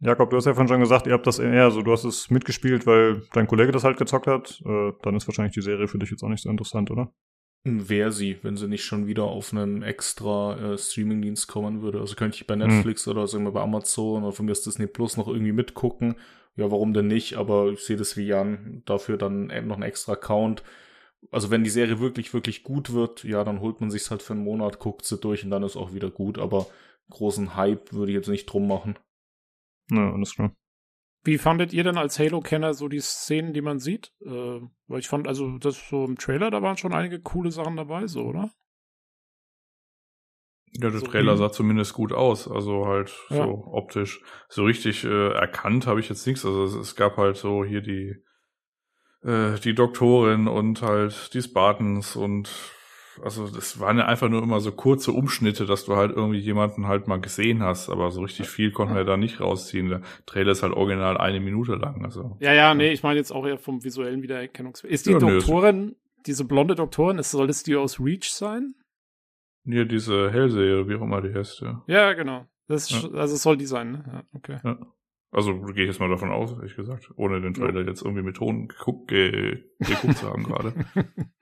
Jakob, 0.01 0.29
du 0.29 0.37
hast 0.37 0.45
ja 0.45 0.53
vorhin 0.53 0.67
schon 0.67 0.81
gesagt, 0.81 1.07
ihr 1.07 1.13
habt 1.13 1.25
das 1.25 1.39
eher 1.39 1.71
so, 1.71 1.81
du 1.81 1.91
hast 1.91 2.03
es 2.03 2.29
mitgespielt, 2.29 2.85
weil 2.85 3.21
dein 3.33 3.47
Kollege 3.47 3.71
das 3.71 3.83
halt 3.83 3.97
gezockt 3.97 4.27
hat. 4.27 4.61
Äh, 4.65 4.91
dann 5.01 5.15
ist 5.15 5.27
wahrscheinlich 5.27 5.53
die 5.53 5.61
Serie 5.61 5.87
für 5.87 5.99
dich 5.99 6.11
jetzt 6.11 6.23
auch 6.23 6.29
nicht 6.29 6.43
so 6.43 6.49
interessant, 6.49 6.91
oder? 6.91 7.13
Wäre 7.63 8.11
sie, 8.11 8.37
wenn 8.43 8.57
sie 8.57 8.67
nicht 8.67 8.83
schon 8.83 9.07
wieder 9.07 9.23
auf 9.23 9.51
einen 9.51 9.81
extra 9.81 10.73
äh, 10.73 10.77
Streamingdienst 10.77 11.47
kommen 11.47 11.81
würde. 11.81 11.99
Also 11.99 12.15
könnte 12.15 12.35
ich 12.35 12.45
bei 12.45 12.53
hm. 12.55 12.67
Netflix 12.67 13.05
hm. 13.05 13.11
oder 13.11 13.27
sagen 13.27 13.45
wir 13.45 13.51
bei 13.53 13.61
Amazon 13.61 14.23
oder 14.23 14.33
von 14.33 14.45
mir 14.45 14.51
ist 14.51 14.65
Disney 14.65 14.85
Plus 14.85 15.17
noch 15.17 15.27
irgendwie 15.27 15.53
mitgucken. 15.53 16.15
Ja, 16.57 16.69
warum 16.69 16.93
denn 16.93 17.07
nicht? 17.07 17.37
Aber 17.37 17.71
ich 17.71 17.79
sehe 17.79 17.97
das 17.97 18.17
wie 18.17 18.27
Jan, 18.27 18.83
dafür 18.85 19.17
dann 19.17 19.47
noch 19.47 19.75
einen 19.75 19.83
extra 19.83 20.13
Account. 20.13 20.63
also 21.31 21.49
wenn 21.51 21.63
die 21.63 21.69
Serie 21.69 21.99
wirklich, 21.99 22.33
wirklich 22.33 22.63
gut 22.63 22.93
wird, 22.93 23.23
ja, 23.23 23.43
dann 23.43 23.61
holt 23.61 23.81
man 23.81 23.89
sich's 23.89 24.11
halt 24.11 24.21
für 24.21 24.33
einen 24.33 24.43
Monat, 24.43 24.79
guckt 24.79 25.05
sie 25.05 25.17
durch 25.17 25.43
und 25.43 25.49
dann 25.49 25.63
ist 25.63 25.75
auch 25.75 25.93
wieder 25.93 26.11
gut, 26.11 26.37
aber 26.37 26.67
großen 27.09 27.55
Hype 27.55 27.93
würde 27.93 28.11
ich 28.11 28.15
jetzt 28.15 28.29
nicht 28.29 28.45
drum 28.45 28.67
machen. 28.67 28.95
Ja, 29.91 30.13
alles 30.13 30.35
klar. 30.35 30.51
Wie 31.23 31.39
fandet 31.39 31.73
ihr 31.73 31.83
denn 31.83 31.97
als 31.97 32.19
Halo-Kenner 32.19 32.75
so 32.75 32.87
die 32.87 32.99
Szenen, 32.99 33.53
die 33.53 33.61
man 33.61 33.79
sieht? 33.79 34.13
Äh, 34.21 34.61
weil 34.87 34.99
ich 34.99 35.07
fand, 35.07 35.27
also 35.27 35.57
das 35.57 35.89
so 35.89 36.05
im 36.05 36.17
Trailer, 36.17 36.51
da 36.51 36.61
waren 36.61 36.77
schon 36.77 36.93
einige 36.93 37.19
coole 37.19 37.51
Sachen 37.51 37.75
dabei, 37.75 38.05
so, 38.05 38.25
oder? 38.25 38.51
Ja, 40.77 40.89
der 40.89 40.99
so 40.99 41.05
Trailer 41.07 41.37
sah 41.37 41.51
zumindest 41.51 41.93
gut 41.93 42.11
aus, 42.11 42.47
also 42.49 42.85
halt 42.85 43.11
ja. 43.29 43.45
so 43.45 43.67
optisch. 43.71 44.21
So 44.49 44.65
richtig 44.65 45.03
äh, 45.05 45.29
erkannt 45.29 45.87
habe 45.87 45.99
ich 45.99 46.09
jetzt 46.09 46.27
nichts. 46.27 46.45
Also 46.45 46.63
es, 46.63 46.75
es, 46.75 46.95
gab 46.95 47.17
halt 47.17 47.37
so 47.37 47.63
hier 47.63 47.81
die 47.81 48.15
äh, 49.23 49.57
die 49.59 49.73
Doktorin 49.73 50.47
und 50.47 50.81
halt 50.81 51.33
die 51.33 51.41
Spartans 51.41 52.15
und 52.15 52.49
also 53.23 53.47
das 53.47 53.79
waren 53.79 53.97
ja 53.97 54.05
einfach 54.05 54.29
nur 54.29 54.43
immer 54.43 54.59
so 54.59 54.71
kurze 54.71 55.11
Umschnitte, 55.11 55.65
dass 55.65 55.85
du 55.85 55.95
halt 55.95 56.15
irgendwie 56.15 56.39
jemanden 56.39 56.87
halt 56.87 57.07
mal 57.07 57.19
gesehen 57.19 57.63
hast, 57.63 57.89
aber 57.89 58.11
so 58.11 58.21
richtig 58.21 58.47
viel 58.47 58.71
konnten 58.71 58.95
wir 58.95 59.05
da 59.05 59.17
nicht 59.17 59.39
rausziehen. 59.39 59.89
Der 59.89 60.01
Trailer 60.25 60.51
ist 60.51 60.63
halt 60.63 60.73
original 60.73 61.17
eine 61.17 61.39
Minute 61.39 61.75
lang. 61.75 62.03
Also. 62.03 62.37
Ja, 62.39 62.53
ja, 62.53 62.73
nee, 62.73 62.91
ich 62.91 63.03
meine 63.03 63.17
jetzt 63.17 63.31
auch 63.31 63.45
eher 63.45 63.57
vom 63.57 63.83
visuellen 63.83 64.21
Wiedererkennungswert. 64.21 64.91
Ist 64.91 65.05
die 65.05 65.11
ja, 65.11 65.19
Doktorin, 65.19 65.85
nee, 65.87 65.95
diese 66.25 66.45
blonde 66.45 66.75
Doktorin, 66.75 67.17
ist, 67.17 67.31
soll 67.31 67.49
es 67.49 67.63
die 67.63 67.75
aus 67.75 67.99
Reach 67.99 68.31
sein? 68.31 68.75
Ja, 69.65 69.83
diese 69.83 70.31
Hellsehe, 70.31 70.87
wie 70.87 70.95
auch 70.95 71.01
immer 71.01 71.21
die 71.21 71.33
heißt, 71.33 71.61
ja. 71.61 71.83
Ja, 71.87 72.13
genau. 72.13 72.45
Das 72.67 72.89
ist, 72.89 73.03
ja. 73.03 73.09
Also 73.11 73.35
soll 73.35 73.57
die 73.57 73.65
sein, 73.65 73.91
ne? 73.91 74.03
Ja, 74.07 74.23
okay. 74.33 74.59
Ja. 74.63 74.77
Also 75.31 75.59
gehe 75.61 75.83
ich 75.83 75.89
jetzt 75.89 75.99
mal 75.99 76.09
davon 76.09 76.31
aus, 76.31 76.53
ehrlich 76.53 76.75
gesagt, 76.75 77.11
ohne 77.17 77.41
den 77.41 77.53
Trailer 77.53 77.85
jetzt 77.85 78.01
irgendwie 78.01 78.23
mit 78.23 78.37
Ton 78.37 78.67
geguckt, 78.67 79.09
ge 79.09 79.63
geguckt 79.79 80.17
zu 80.17 80.29
haben 80.29 80.43
gerade. 80.43 80.73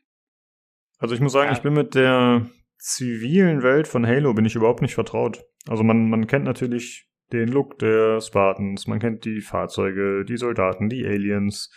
Also 1.03 1.15
ich 1.15 1.19
muss 1.19 1.33
sagen, 1.33 1.51
ich 1.51 1.61
bin 1.61 1.73
mit 1.73 1.95
der 1.95 2.45
zivilen 2.77 3.61
Welt 3.61 3.90
von 3.90 4.07
Halo 4.07 4.33
bin 4.33 4.45
ich 4.45 4.56
überhaupt 4.56 4.82
nicht 4.82 4.93
vertraut. 4.93 5.43
Also 5.67 5.83
man, 5.83 6.09
man 6.09 6.27
kennt 6.27 6.45
natürlich 6.45 7.09
den 7.33 7.49
Look 7.49 7.77
der 7.80 8.22
Spartans, 8.22 8.88
man 8.88 8.99
kennt 8.99 9.25
die 9.25 9.41
Fahrzeuge, 9.41 10.23
die 10.23 10.38
Soldaten, 10.38 10.88
die 10.88 11.06
Aliens, 11.06 11.73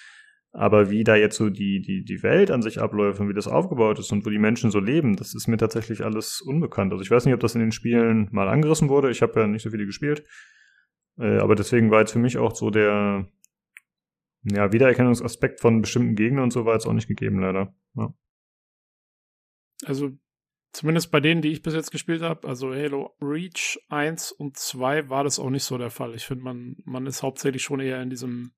aber 0.52 0.90
wie 0.90 1.02
da 1.02 1.16
jetzt 1.16 1.38
so 1.38 1.50
die, 1.50 1.82
die, 1.82 2.04
die 2.04 2.22
Welt 2.22 2.52
an 2.52 2.62
sich 2.62 2.80
abläuft 2.80 3.18
und 3.18 3.28
wie 3.28 3.34
das 3.34 3.48
aufgebaut 3.48 3.98
ist 3.98 4.12
und 4.12 4.24
wo 4.24 4.30
die 4.30 4.38
Menschen 4.38 4.70
so 4.70 4.78
leben, 4.78 5.16
das 5.16 5.34
ist 5.34 5.48
mir 5.48 5.56
tatsächlich 5.56 6.04
alles 6.04 6.40
unbekannt. 6.40 6.92
Also 6.92 7.02
ich 7.02 7.10
weiß 7.10 7.24
nicht, 7.24 7.34
ob 7.34 7.40
das 7.40 7.56
in 7.56 7.60
den 7.60 7.72
Spielen 7.72 8.28
mal 8.30 8.46
angerissen 8.46 8.88
wurde. 8.88 9.10
Ich 9.10 9.22
habe 9.22 9.40
ja 9.40 9.48
nicht 9.48 9.62
so 9.62 9.70
viele 9.70 9.86
gespielt. 9.86 10.22
Äh, 11.18 11.38
aber 11.38 11.56
deswegen 11.56 11.90
war 11.90 11.98
jetzt 11.98 12.12
für 12.12 12.20
mich 12.20 12.38
auch 12.38 12.54
so 12.54 12.70
der 12.70 13.26
ja, 14.44 14.72
Wiedererkennungsaspekt 14.72 15.60
von 15.60 15.80
bestimmten 15.80 16.14
Gegnern 16.14 16.44
und 16.44 16.52
so 16.52 16.64
war 16.64 16.74
jetzt 16.74 16.86
auch 16.86 16.92
nicht 16.92 17.08
gegeben, 17.08 17.40
leider. 17.40 17.74
Ja. 17.96 18.14
Also 19.84 20.10
zumindest 20.72 21.10
bei 21.10 21.20
denen, 21.20 21.42
die 21.42 21.52
ich 21.52 21.62
bis 21.62 21.74
jetzt 21.74 21.90
gespielt 21.90 22.22
habe, 22.22 22.46
also 22.46 22.72
Halo 22.72 23.16
Reach 23.20 23.78
1 23.88 24.32
und 24.32 24.56
2 24.56 25.08
war 25.08 25.24
das 25.24 25.38
auch 25.38 25.50
nicht 25.50 25.64
so 25.64 25.78
der 25.78 25.90
Fall. 25.90 26.14
Ich 26.14 26.26
finde, 26.26 26.44
man, 26.44 26.76
man 26.84 27.06
ist 27.06 27.22
hauptsächlich 27.22 27.62
schon 27.62 27.80
eher 27.80 28.00
in 28.02 28.10
diesem 28.10 28.52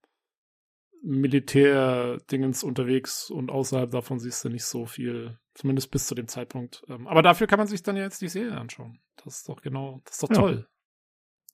Militär-Dingens 1.03 2.65
unterwegs 2.65 3.31
und 3.31 3.51
außerhalb 3.51 3.91
davon 3.91 4.19
siehst 4.19 4.45
du 4.45 4.49
nicht 4.49 4.65
so 4.65 4.85
viel, 4.85 5.39
zumindest 5.55 5.91
bis 5.91 6.07
zu 6.07 6.15
dem 6.15 6.29
Zeitpunkt. 6.29 6.83
Ähm, 6.89 7.07
aber 7.07 7.23
dafür 7.23 7.47
kann 7.47 7.59
man 7.59 7.69
sich 7.69 7.83
dann 7.83 7.97
ja 7.97 8.03
jetzt 8.03 8.21
die 8.21 8.29
Serie 8.29 8.59
anschauen. 8.59 9.01
Das 9.25 9.39
ist 9.39 9.49
doch 9.49 9.61
genau, 9.61 10.01
das 10.05 10.15
ist 10.15 10.23
doch 10.25 10.31
ja, 10.31 10.37
toll. 10.37 10.69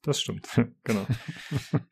Das 0.02 0.20
stimmt, 0.20 0.48
genau. 0.84 1.06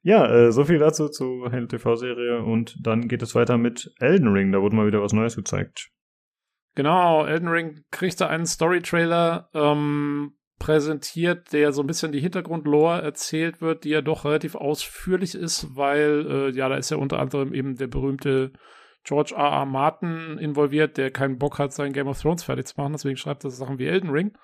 ja, 0.02 0.26
äh, 0.31 0.52
so 0.52 0.65
viel 0.65 0.78
dazu 0.78 1.09
zu 1.09 1.51
Halo 1.51 1.67
TV-Serie 1.67 2.42
und 2.42 2.76
dann 2.81 3.09
geht 3.09 3.23
es 3.23 3.34
weiter 3.34 3.59
mit 3.59 3.92
Elden 4.01 4.28
Ring. 4.28 4.52
Da 4.52 4.60
wurde 4.60 4.76
mal 4.76 4.86
wieder 4.86 5.02
was 5.02 5.12
Neues 5.12 5.36
gezeigt. 5.36 5.91
Genau, 6.75 7.26
Elden 7.26 7.49
Ring 7.49 7.84
kriegt 7.91 8.20
da 8.20 8.28
einen 8.28 8.47
Story-Trailer 8.47 9.51
ähm, 9.52 10.33
präsentiert, 10.59 11.52
der 11.52 11.73
so 11.73 11.83
ein 11.83 11.86
bisschen 11.86 12.12
die 12.12 12.20
Hintergrundlore 12.20 13.02
erzählt 13.02 13.60
wird, 13.60 13.84
die 13.84 13.91
ja 13.91 14.01
doch 14.01 14.25
relativ 14.25 14.55
ausführlich 14.55 15.34
ist, 15.34 15.76
weil 15.76 16.26
äh, 16.28 16.51
ja, 16.57 16.68
da 16.68 16.76
ist 16.76 16.91
ja 16.91 16.97
unter 16.97 17.18
anderem 17.18 17.52
eben 17.52 17.76
der 17.76 17.89
berühmte 17.89 18.52
George 19.05 19.34
R. 19.36 19.51
R. 19.51 19.67
Martin 19.67 20.39
involviert, 20.39 20.97
der 20.97 21.10
keinen 21.10 21.39
Bock 21.39 21.59
hat, 21.59 21.73
sein 21.73 21.92
Game 21.92 22.07
of 22.07 22.20
Thrones 22.20 22.44
fertig 22.44 22.68
zu 22.68 22.81
machen, 22.81 22.92
deswegen 22.92 23.17
schreibt 23.17 23.44
er 23.44 23.51
Sachen 23.51 23.78
wie 23.78 23.86
Elden 23.86 24.10
Ring. 24.10 24.39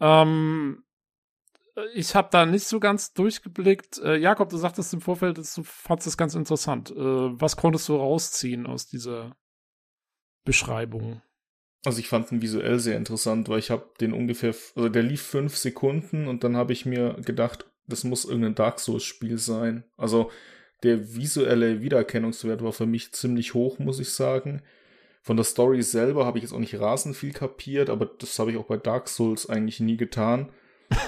Ähm, 0.00 0.82
ich 1.94 2.14
habe 2.14 2.28
da 2.30 2.44
nicht 2.44 2.66
so 2.66 2.80
ganz 2.80 3.12
durchgeblickt. 3.12 3.98
Äh, 4.02 4.16
Jakob, 4.16 4.50
du 4.50 4.56
sagtest 4.56 4.92
im 4.92 5.00
Vorfeld, 5.00 5.38
du 5.38 5.62
fandest 5.62 6.08
es 6.08 6.16
ganz 6.16 6.34
interessant. 6.34 6.90
Äh, 6.90 6.96
was 6.96 7.56
konntest 7.56 7.88
du 7.88 7.96
rausziehen 7.96 8.66
aus 8.66 8.88
dieser 8.88 9.36
Beschreibung? 10.44 11.22
Also 11.84 11.98
ich 11.98 12.08
fand 12.08 12.30
ihn 12.30 12.42
visuell 12.42 12.78
sehr 12.78 12.96
interessant, 12.96 13.48
weil 13.48 13.58
ich 13.58 13.70
habe 13.70 13.86
den 14.00 14.12
ungefähr, 14.12 14.54
also 14.76 14.88
der 14.88 15.02
lief 15.02 15.22
fünf 15.22 15.56
Sekunden 15.56 16.28
und 16.28 16.44
dann 16.44 16.56
habe 16.56 16.72
ich 16.72 16.86
mir 16.86 17.16
gedacht, 17.24 17.66
das 17.86 18.04
muss 18.04 18.24
irgendein 18.24 18.54
Dark 18.54 18.78
Souls-Spiel 18.78 19.38
sein. 19.38 19.84
Also 19.96 20.30
der 20.84 21.14
visuelle 21.16 21.82
Wiedererkennungswert 21.82 22.62
war 22.62 22.72
für 22.72 22.86
mich 22.86 23.12
ziemlich 23.12 23.54
hoch, 23.54 23.78
muss 23.78 23.98
ich 23.98 24.10
sagen. 24.10 24.62
Von 25.22 25.36
der 25.36 25.44
Story 25.44 25.82
selber 25.82 26.26
habe 26.26 26.38
ich 26.38 26.42
jetzt 26.42 26.52
auch 26.52 26.58
nicht 26.58 26.78
rasend 26.78 27.16
viel 27.16 27.32
kapiert, 27.32 27.90
aber 27.90 28.06
das 28.06 28.38
habe 28.38 28.50
ich 28.50 28.56
auch 28.56 28.66
bei 28.66 28.76
Dark 28.76 29.08
Souls 29.08 29.48
eigentlich 29.48 29.80
nie 29.80 29.96
getan. 29.96 30.50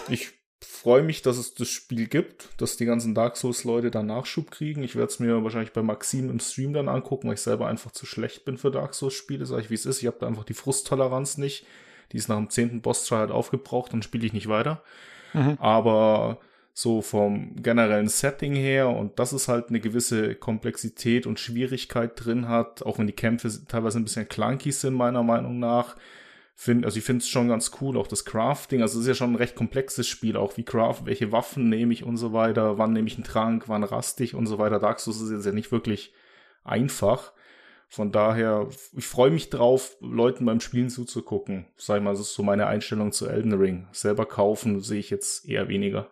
Ich 0.08 0.32
freue 0.64 1.02
mich, 1.02 1.22
dass 1.22 1.38
es 1.38 1.54
das 1.54 1.68
Spiel 1.68 2.06
gibt, 2.06 2.48
dass 2.58 2.76
die 2.76 2.84
ganzen 2.84 3.14
Dark 3.14 3.36
Souls-Leute 3.36 3.90
da 3.90 4.02
Nachschub 4.02 4.50
kriegen. 4.50 4.82
Ich 4.82 4.96
werde 4.96 5.10
es 5.10 5.18
mir 5.18 5.42
wahrscheinlich 5.42 5.72
bei 5.72 5.82
Maxim 5.82 6.30
im 6.30 6.40
Stream 6.40 6.72
dann 6.72 6.88
angucken, 6.88 7.28
weil 7.28 7.34
ich 7.34 7.40
selber 7.40 7.66
einfach 7.66 7.90
zu 7.90 8.06
schlecht 8.06 8.44
bin 8.44 8.58
für 8.58 8.70
Dark 8.70 8.94
Souls-Spiele. 8.94 9.46
Sag 9.46 9.60
ich, 9.60 9.70
wie 9.70 9.74
es 9.74 9.86
ist. 9.86 10.00
Ich 10.00 10.06
habe 10.06 10.18
da 10.20 10.26
einfach 10.26 10.44
die 10.44 10.54
Frusttoleranz 10.54 11.38
nicht. 11.38 11.66
Die 12.12 12.16
ist 12.16 12.28
nach 12.28 12.36
dem 12.36 12.50
zehnten 12.50 12.80
Boss-Try 12.80 13.16
halt 13.16 13.30
aufgebraucht, 13.30 13.92
dann 13.92 14.02
spiele 14.02 14.26
ich 14.26 14.32
nicht 14.32 14.48
weiter. 14.48 14.82
Mhm. 15.32 15.56
Aber 15.58 16.38
so 16.72 17.02
vom 17.02 17.62
generellen 17.62 18.08
Setting 18.08 18.54
her 18.54 18.88
und 18.88 19.18
dass 19.20 19.32
es 19.32 19.46
halt 19.46 19.68
eine 19.68 19.78
gewisse 19.78 20.34
Komplexität 20.34 21.24
und 21.26 21.38
Schwierigkeit 21.38 22.12
drin 22.16 22.48
hat, 22.48 22.82
auch 22.82 22.98
wenn 22.98 23.06
die 23.06 23.12
Kämpfe 23.12 23.48
teilweise 23.68 23.98
ein 23.98 24.04
bisschen 24.04 24.28
clunky 24.28 24.72
sind, 24.72 24.94
meiner 24.94 25.22
Meinung 25.22 25.60
nach, 25.60 25.96
finde, 26.54 26.86
also 26.86 26.98
ich 26.98 27.04
finde 27.04 27.22
es 27.22 27.28
schon 27.28 27.48
ganz 27.48 27.72
cool, 27.80 27.96
auch 27.96 28.06
das 28.06 28.24
Crafting, 28.24 28.82
also 28.82 28.98
es 28.98 29.04
ist 29.04 29.08
ja 29.08 29.14
schon 29.14 29.32
ein 29.32 29.36
recht 29.36 29.56
komplexes 29.56 30.08
Spiel, 30.08 30.36
auch 30.36 30.56
wie 30.56 30.64
Craft, 30.64 31.02
welche 31.04 31.32
Waffen 31.32 31.68
nehme 31.68 31.92
ich 31.92 32.04
und 32.04 32.16
so 32.16 32.32
weiter, 32.32 32.78
wann 32.78 32.92
nehme 32.92 33.08
ich 33.08 33.16
einen 33.16 33.24
Trank, 33.24 33.68
wann 33.68 33.84
raste 33.84 34.24
ich 34.24 34.34
und 34.34 34.46
so 34.46 34.58
weiter. 34.58 34.78
Dark 34.78 35.00
Souls 35.00 35.20
ist 35.20 35.30
jetzt 35.30 35.46
ja 35.46 35.52
nicht 35.52 35.72
wirklich 35.72 36.14
einfach. 36.62 37.32
Von 37.88 38.10
daher, 38.10 38.68
ich 38.92 39.06
freue 39.06 39.30
mich 39.30 39.50
drauf, 39.50 39.96
Leuten 40.00 40.46
beim 40.46 40.60
Spielen 40.60 40.88
zuzugucken. 40.88 41.66
Sag 41.76 41.98
ich 41.98 42.02
mal, 42.02 42.10
das 42.10 42.20
ist 42.20 42.34
so 42.34 42.42
meine 42.42 42.66
Einstellung 42.66 43.12
zu 43.12 43.28
Elden 43.28 43.52
Ring. 43.52 43.86
Selber 43.92 44.26
kaufen 44.26 44.80
sehe 44.80 44.98
ich 44.98 45.10
jetzt 45.10 45.48
eher 45.48 45.68
weniger. 45.68 46.10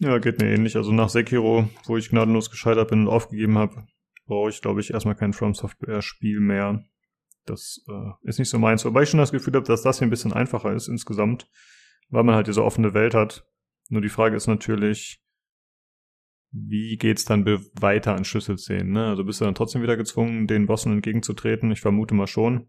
Ja, 0.00 0.18
geht 0.18 0.40
mir 0.40 0.52
ähnlich. 0.52 0.76
Also 0.76 0.90
nach 0.90 1.08
Sekiro, 1.08 1.68
wo 1.84 1.96
ich 1.96 2.10
gnadenlos 2.10 2.50
gescheitert 2.50 2.90
bin 2.90 3.02
und 3.02 3.08
aufgegeben 3.08 3.56
habe, 3.56 3.86
brauche 4.26 4.50
ich, 4.50 4.60
glaube 4.60 4.80
ich, 4.80 4.92
erstmal 4.92 5.14
kein 5.14 5.32
From 5.32 5.54
Software 5.54 6.02
Spiel 6.02 6.40
mehr. 6.40 6.84
Das 7.46 7.84
äh, 7.88 8.28
ist 8.28 8.38
nicht 8.38 8.48
so 8.48 8.58
meins. 8.58 8.84
Wobei 8.84 9.02
ich 9.02 9.10
schon 9.10 9.18
das 9.20 9.32
Gefühl 9.32 9.54
habe, 9.54 9.66
dass 9.66 9.82
das 9.82 9.98
hier 9.98 10.06
ein 10.06 10.10
bisschen 10.10 10.32
einfacher 10.32 10.72
ist 10.72 10.88
insgesamt, 10.88 11.48
weil 12.08 12.24
man 12.24 12.34
halt 12.34 12.46
diese 12.46 12.64
offene 12.64 12.94
Welt 12.94 13.14
hat. 13.14 13.46
Nur 13.88 14.02
die 14.02 14.08
Frage 14.08 14.36
ist 14.36 14.46
natürlich, 14.46 15.22
wie 16.50 16.96
geht's 16.96 17.24
dann 17.24 17.44
weiter 17.46 18.14
an 18.14 18.24
Schlüsselszenen? 18.24 18.92
Ne? 18.92 19.06
Also 19.08 19.24
bist 19.24 19.40
du 19.40 19.44
dann 19.44 19.54
trotzdem 19.54 19.82
wieder 19.82 19.96
gezwungen, 19.96 20.46
den 20.46 20.66
Bossen 20.66 20.92
entgegenzutreten? 20.92 21.70
Ich 21.72 21.80
vermute 21.80 22.14
mal 22.14 22.26
schon. 22.26 22.68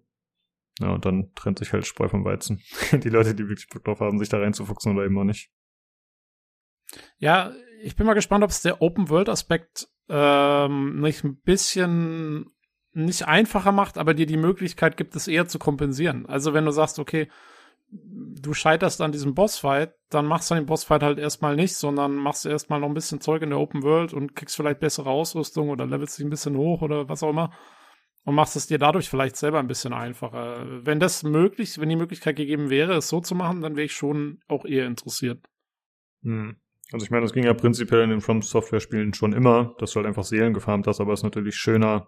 Ja, 0.80 0.90
und 0.90 1.06
dann 1.06 1.32
trennt 1.36 1.60
sich 1.60 1.72
halt 1.72 1.86
Spreu 1.86 2.10
vom 2.10 2.26
Weizen. 2.26 2.62
die 2.92 3.10
Leute, 3.10 3.36
die 3.36 3.48
wirklich 3.48 3.70
Bock 3.70 3.84
drauf 3.86 4.00
haben, 4.00 4.20
sich 4.20 4.30
da 4.30 4.40
reinzufuchsen 4.40 4.94
oder 4.94 5.06
eben 5.06 5.18
auch 5.18 5.24
nicht. 5.24 5.52
Ja, 7.18 7.54
ich 7.82 7.96
bin 7.96 8.06
mal 8.06 8.14
gespannt, 8.14 8.44
ob 8.44 8.50
es 8.50 8.62
der 8.62 8.82
Open-World-Aspekt 8.82 9.88
ähm, 10.10 11.00
nicht 11.00 11.24
ein 11.24 11.38
bisschen 11.38 12.48
nicht 12.96 13.28
einfacher 13.28 13.72
macht, 13.72 13.98
aber 13.98 14.14
dir 14.14 14.26
die 14.26 14.38
Möglichkeit 14.38 14.98
gibt, 14.98 15.16
es 15.16 15.28
eher 15.28 15.48
zu 15.48 15.60
kompensieren. 15.60 16.26
Also 16.26 16.54
wenn 16.54 16.66
du 16.66 16.72
sagst, 16.72 17.00
okay, 17.00 17.28
du 17.92 18.54
scheiterst 18.54 19.02
an 19.02 19.12
diesem 19.12 19.36
Bossfight, 19.36 19.94
dann 20.10 20.26
machst 20.26 20.50
du 20.50 20.56
den 20.56 20.66
Bossfight 20.66 21.04
halt 21.04 21.20
erstmal 21.20 21.56
nicht, 21.56 21.76
sondern 21.76 22.16
machst 22.16 22.46
erstmal 22.46 22.80
noch 22.80 22.88
ein 22.88 22.94
bisschen 22.94 23.22
Zeug 23.22 23.42
in 23.42 23.50
der 23.50 23.60
Open 23.60 23.84
World 23.84 24.14
und 24.14 24.36
kriegst 24.36 24.56
vielleicht 24.56 24.80
bessere 24.80 25.10
Ausrüstung 25.10 25.70
oder 25.70 25.86
levelst 25.86 26.18
dich 26.18 26.26
ein 26.26 26.30
bisschen 26.30 26.58
hoch 26.58 26.82
oder 26.82 27.10
was 27.10 27.24
auch 27.24 27.30
immer 27.30 27.52
und 28.26 28.36
machst 28.36 28.56
es 28.56 28.68
dir 28.68 28.80
dadurch 28.80 29.10
vielleicht 29.10 29.38
selber 29.38 29.60
ein 29.60 29.68
bisschen 29.68 29.94
einfacher. 29.94 30.66
Wenn 30.84 31.00
das 31.00 31.24
möglich, 31.24 31.80
wenn 31.80 31.90
die 31.90 31.96
Möglichkeit 31.96 32.36
gegeben 32.36 32.70
wäre, 32.70 32.96
es 32.96 33.08
so 33.08 33.22
zu 33.22 33.36
machen, 33.36 33.62
dann 33.62 33.76
wäre 33.76 33.86
ich 33.86 33.94
schon 33.94 34.40
auch 34.48 34.66
eher 34.66 34.88
interessiert. 34.88 35.46
Hm. 36.24 36.58
Also 36.92 37.06
ich 37.06 37.12
meine, 37.12 37.24
das 37.24 37.34
ging 37.34 37.46
ja 37.46 37.54
prinzipiell 37.54 38.02
in 38.02 38.10
den 38.10 38.22
From 38.22 38.42
Software 38.42 38.80
Spielen 38.80 39.14
schon 39.14 39.34
immer, 39.34 39.76
dass 39.78 39.92
du 39.92 39.98
halt 39.98 40.08
einfach 40.08 40.24
Seelen 40.24 40.54
gefarmt 40.54 40.88
hast, 40.88 41.00
aber 41.00 41.14
es 41.14 41.20
ist 41.20 41.24
natürlich 41.24 41.56
schöner, 41.56 42.08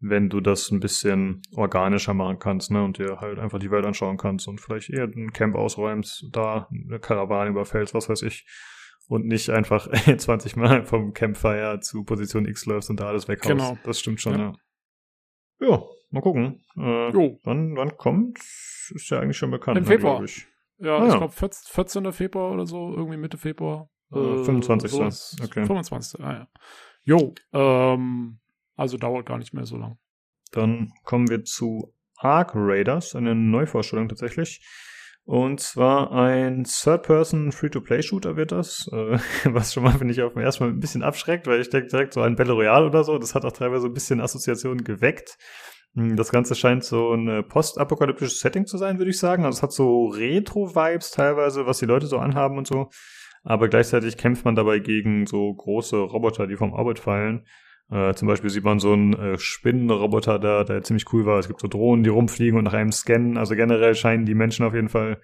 wenn 0.00 0.28
du 0.28 0.40
das 0.40 0.70
ein 0.70 0.80
bisschen 0.80 1.42
organischer 1.54 2.14
machen 2.14 2.38
kannst, 2.38 2.70
ne, 2.70 2.82
und 2.82 2.98
dir 2.98 3.18
halt 3.20 3.38
einfach 3.38 3.58
die 3.58 3.70
Welt 3.70 3.84
anschauen 3.84 4.16
kannst 4.16 4.48
und 4.48 4.60
vielleicht 4.60 4.90
eher 4.90 5.04
ein 5.04 5.32
Camp 5.32 5.54
ausräumst, 5.54 6.28
da 6.32 6.68
eine 6.70 6.98
Karawane 6.98 7.50
überfällst, 7.50 7.94
was 7.94 8.08
weiß 8.08 8.22
ich, 8.22 8.46
und 9.08 9.26
nicht 9.26 9.50
einfach 9.50 9.88
20 10.16 10.56
Mal 10.56 10.84
vom 10.84 11.12
Campfire 11.12 11.80
zu 11.80 12.04
Position 12.04 12.46
X 12.46 12.66
läufst 12.66 12.90
und 12.90 13.00
da 13.00 13.08
alles 13.08 13.28
weghaust. 13.28 13.48
Genau. 13.48 13.78
Das 13.84 14.00
stimmt 14.00 14.20
schon, 14.20 14.38
ja. 14.38 14.52
ja. 15.60 15.68
Ja, 15.68 15.82
Mal 16.10 16.22
gucken. 16.22 16.60
Äh, 16.76 17.10
jo. 17.10 17.38
Wann, 17.44 17.76
wann 17.76 17.96
kommt? 17.96 18.38
Ist 18.38 19.10
ja 19.10 19.20
eigentlich 19.20 19.36
schon 19.36 19.50
bekannt. 19.50 19.78
Im 19.78 19.84
ne, 19.84 19.88
Februar. 19.88 20.22
Ich. 20.24 20.46
Ja, 20.78 20.98
ah, 20.98 21.06
ich 21.06 21.12
ja. 21.12 21.18
glaube 21.18 21.32
14. 21.32 22.12
Februar 22.12 22.52
oder 22.52 22.66
so, 22.66 22.92
irgendwie 22.96 23.16
Mitte 23.16 23.38
Februar. 23.38 23.88
Äh, 24.10 24.42
25. 24.42 24.90
Sowas. 24.90 25.36
Okay. 25.42 25.64
25. 25.64 26.20
Ah 26.24 26.32
ja. 26.32 26.48
Jo, 27.02 27.34
ähm, 27.52 28.40
also 28.80 28.96
dauert 28.96 29.26
gar 29.26 29.38
nicht 29.38 29.52
mehr 29.52 29.66
so 29.66 29.76
lang. 29.76 29.98
Dann 30.52 30.92
kommen 31.04 31.28
wir 31.28 31.44
zu 31.44 31.94
Ark 32.16 32.52
Raiders, 32.54 33.14
eine 33.14 33.34
Neuvorstellung 33.34 34.08
tatsächlich. 34.08 34.60
Und 35.24 35.60
zwar 35.60 36.12
ein 36.12 36.64
Third-Person 36.64 37.52
Free-to-Play-Shooter 37.52 38.36
wird 38.36 38.52
das, 38.52 38.88
äh, 38.92 39.18
was 39.44 39.74
schon 39.74 39.84
mal, 39.84 39.92
finde 39.92 40.12
ich, 40.12 40.22
auf 40.22 40.32
dem 40.32 40.42
ersten 40.42 40.64
Mal 40.64 40.70
ein 40.70 40.80
bisschen 40.80 41.02
abschreckt, 41.02 41.46
weil 41.46 41.60
ich 41.60 41.68
denke 41.68 41.88
direkt 41.88 42.14
so 42.14 42.22
ein 42.22 42.36
Battle 42.36 42.54
Royale 42.54 42.86
oder 42.86 43.04
so, 43.04 43.18
das 43.18 43.34
hat 43.34 43.44
auch 43.44 43.52
teilweise 43.52 43.86
ein 43.86 43.92
bisschen 43.92 44.20
Assoziationen 44.20 44.82
geweckt. 44.82 45.36
Hm, 45.94 46.16
das 46.16 46.30
Ganze 46.30 46.54
scheint 46.54 46.82
so 46.82 47.12
ein 47.12 47.46
postapokalyptisches 47.46 48.40
Setting 48.40 48.66
zu 48.66 48.78
sein, 48.78 48.98
würde 48.98 49.10
ich 49.10 49.18
sagen. 49.18 49.44
Also 49.44 49.58
es 49.58 49.62
hat 49.62 49.72
so 49.72 50.06
Retro-Vibes 50.06 51.10
teilweise, 51.10 51.66
was 51.66 51.78
die 51.78 51.86
Leute 51.86 52.06
so 52.06 52.18
anhaben 52.18 52.56
und 52.56 52.66
so. 52.66 52.88
Aber 53.42 53.68
gleichzeitig 53.68 54.16
kämpft 54.16 54.44
man 54.44 54.54
dabei 54.54 54.78
gegen 54.78 55.26
so 55.26 55.52
große 55.52 55.96
Roboter, 55.96 56.46
die 56.46 56.56
vom 56.56 56.72
Orbit 56.72 56.98
fallen. 56.98 57.44
Äh, 57.90 58.14
zum 58.14 58.28
Beispiel 58.28 58.50
sieht 58.50 58.64
man 58.64 58.78
so 58.78 58.92
einen 58.92 59.14
äh, 59.14 59.38
Spinnenroboter 59.38 60.38
da, 60.38 60.64
der 60.64 60.82
ziemlich 60.82 61.12
cool 61.12 61.26
war. 61.26 61.38
Es 61.38 61.48
gibt 61.48 61.60
so 61.60 61.68
Drohnen, 61.68 62.04
die 62.04 62.10
rumfliegen 62.10 62.56
und 62.56 62.64
nach 62.64 62.74
einem 62.74 62.92
scannen. 62.92 63.36
Also 63.36 63.56
generell 63.56 63.94
scheinen 63.94 64.26
die 64.26 64.34
Menschen 64.34 64.64
auf 64.64 64.74
jeden 64.74 64.88
Fall 64.88 65.20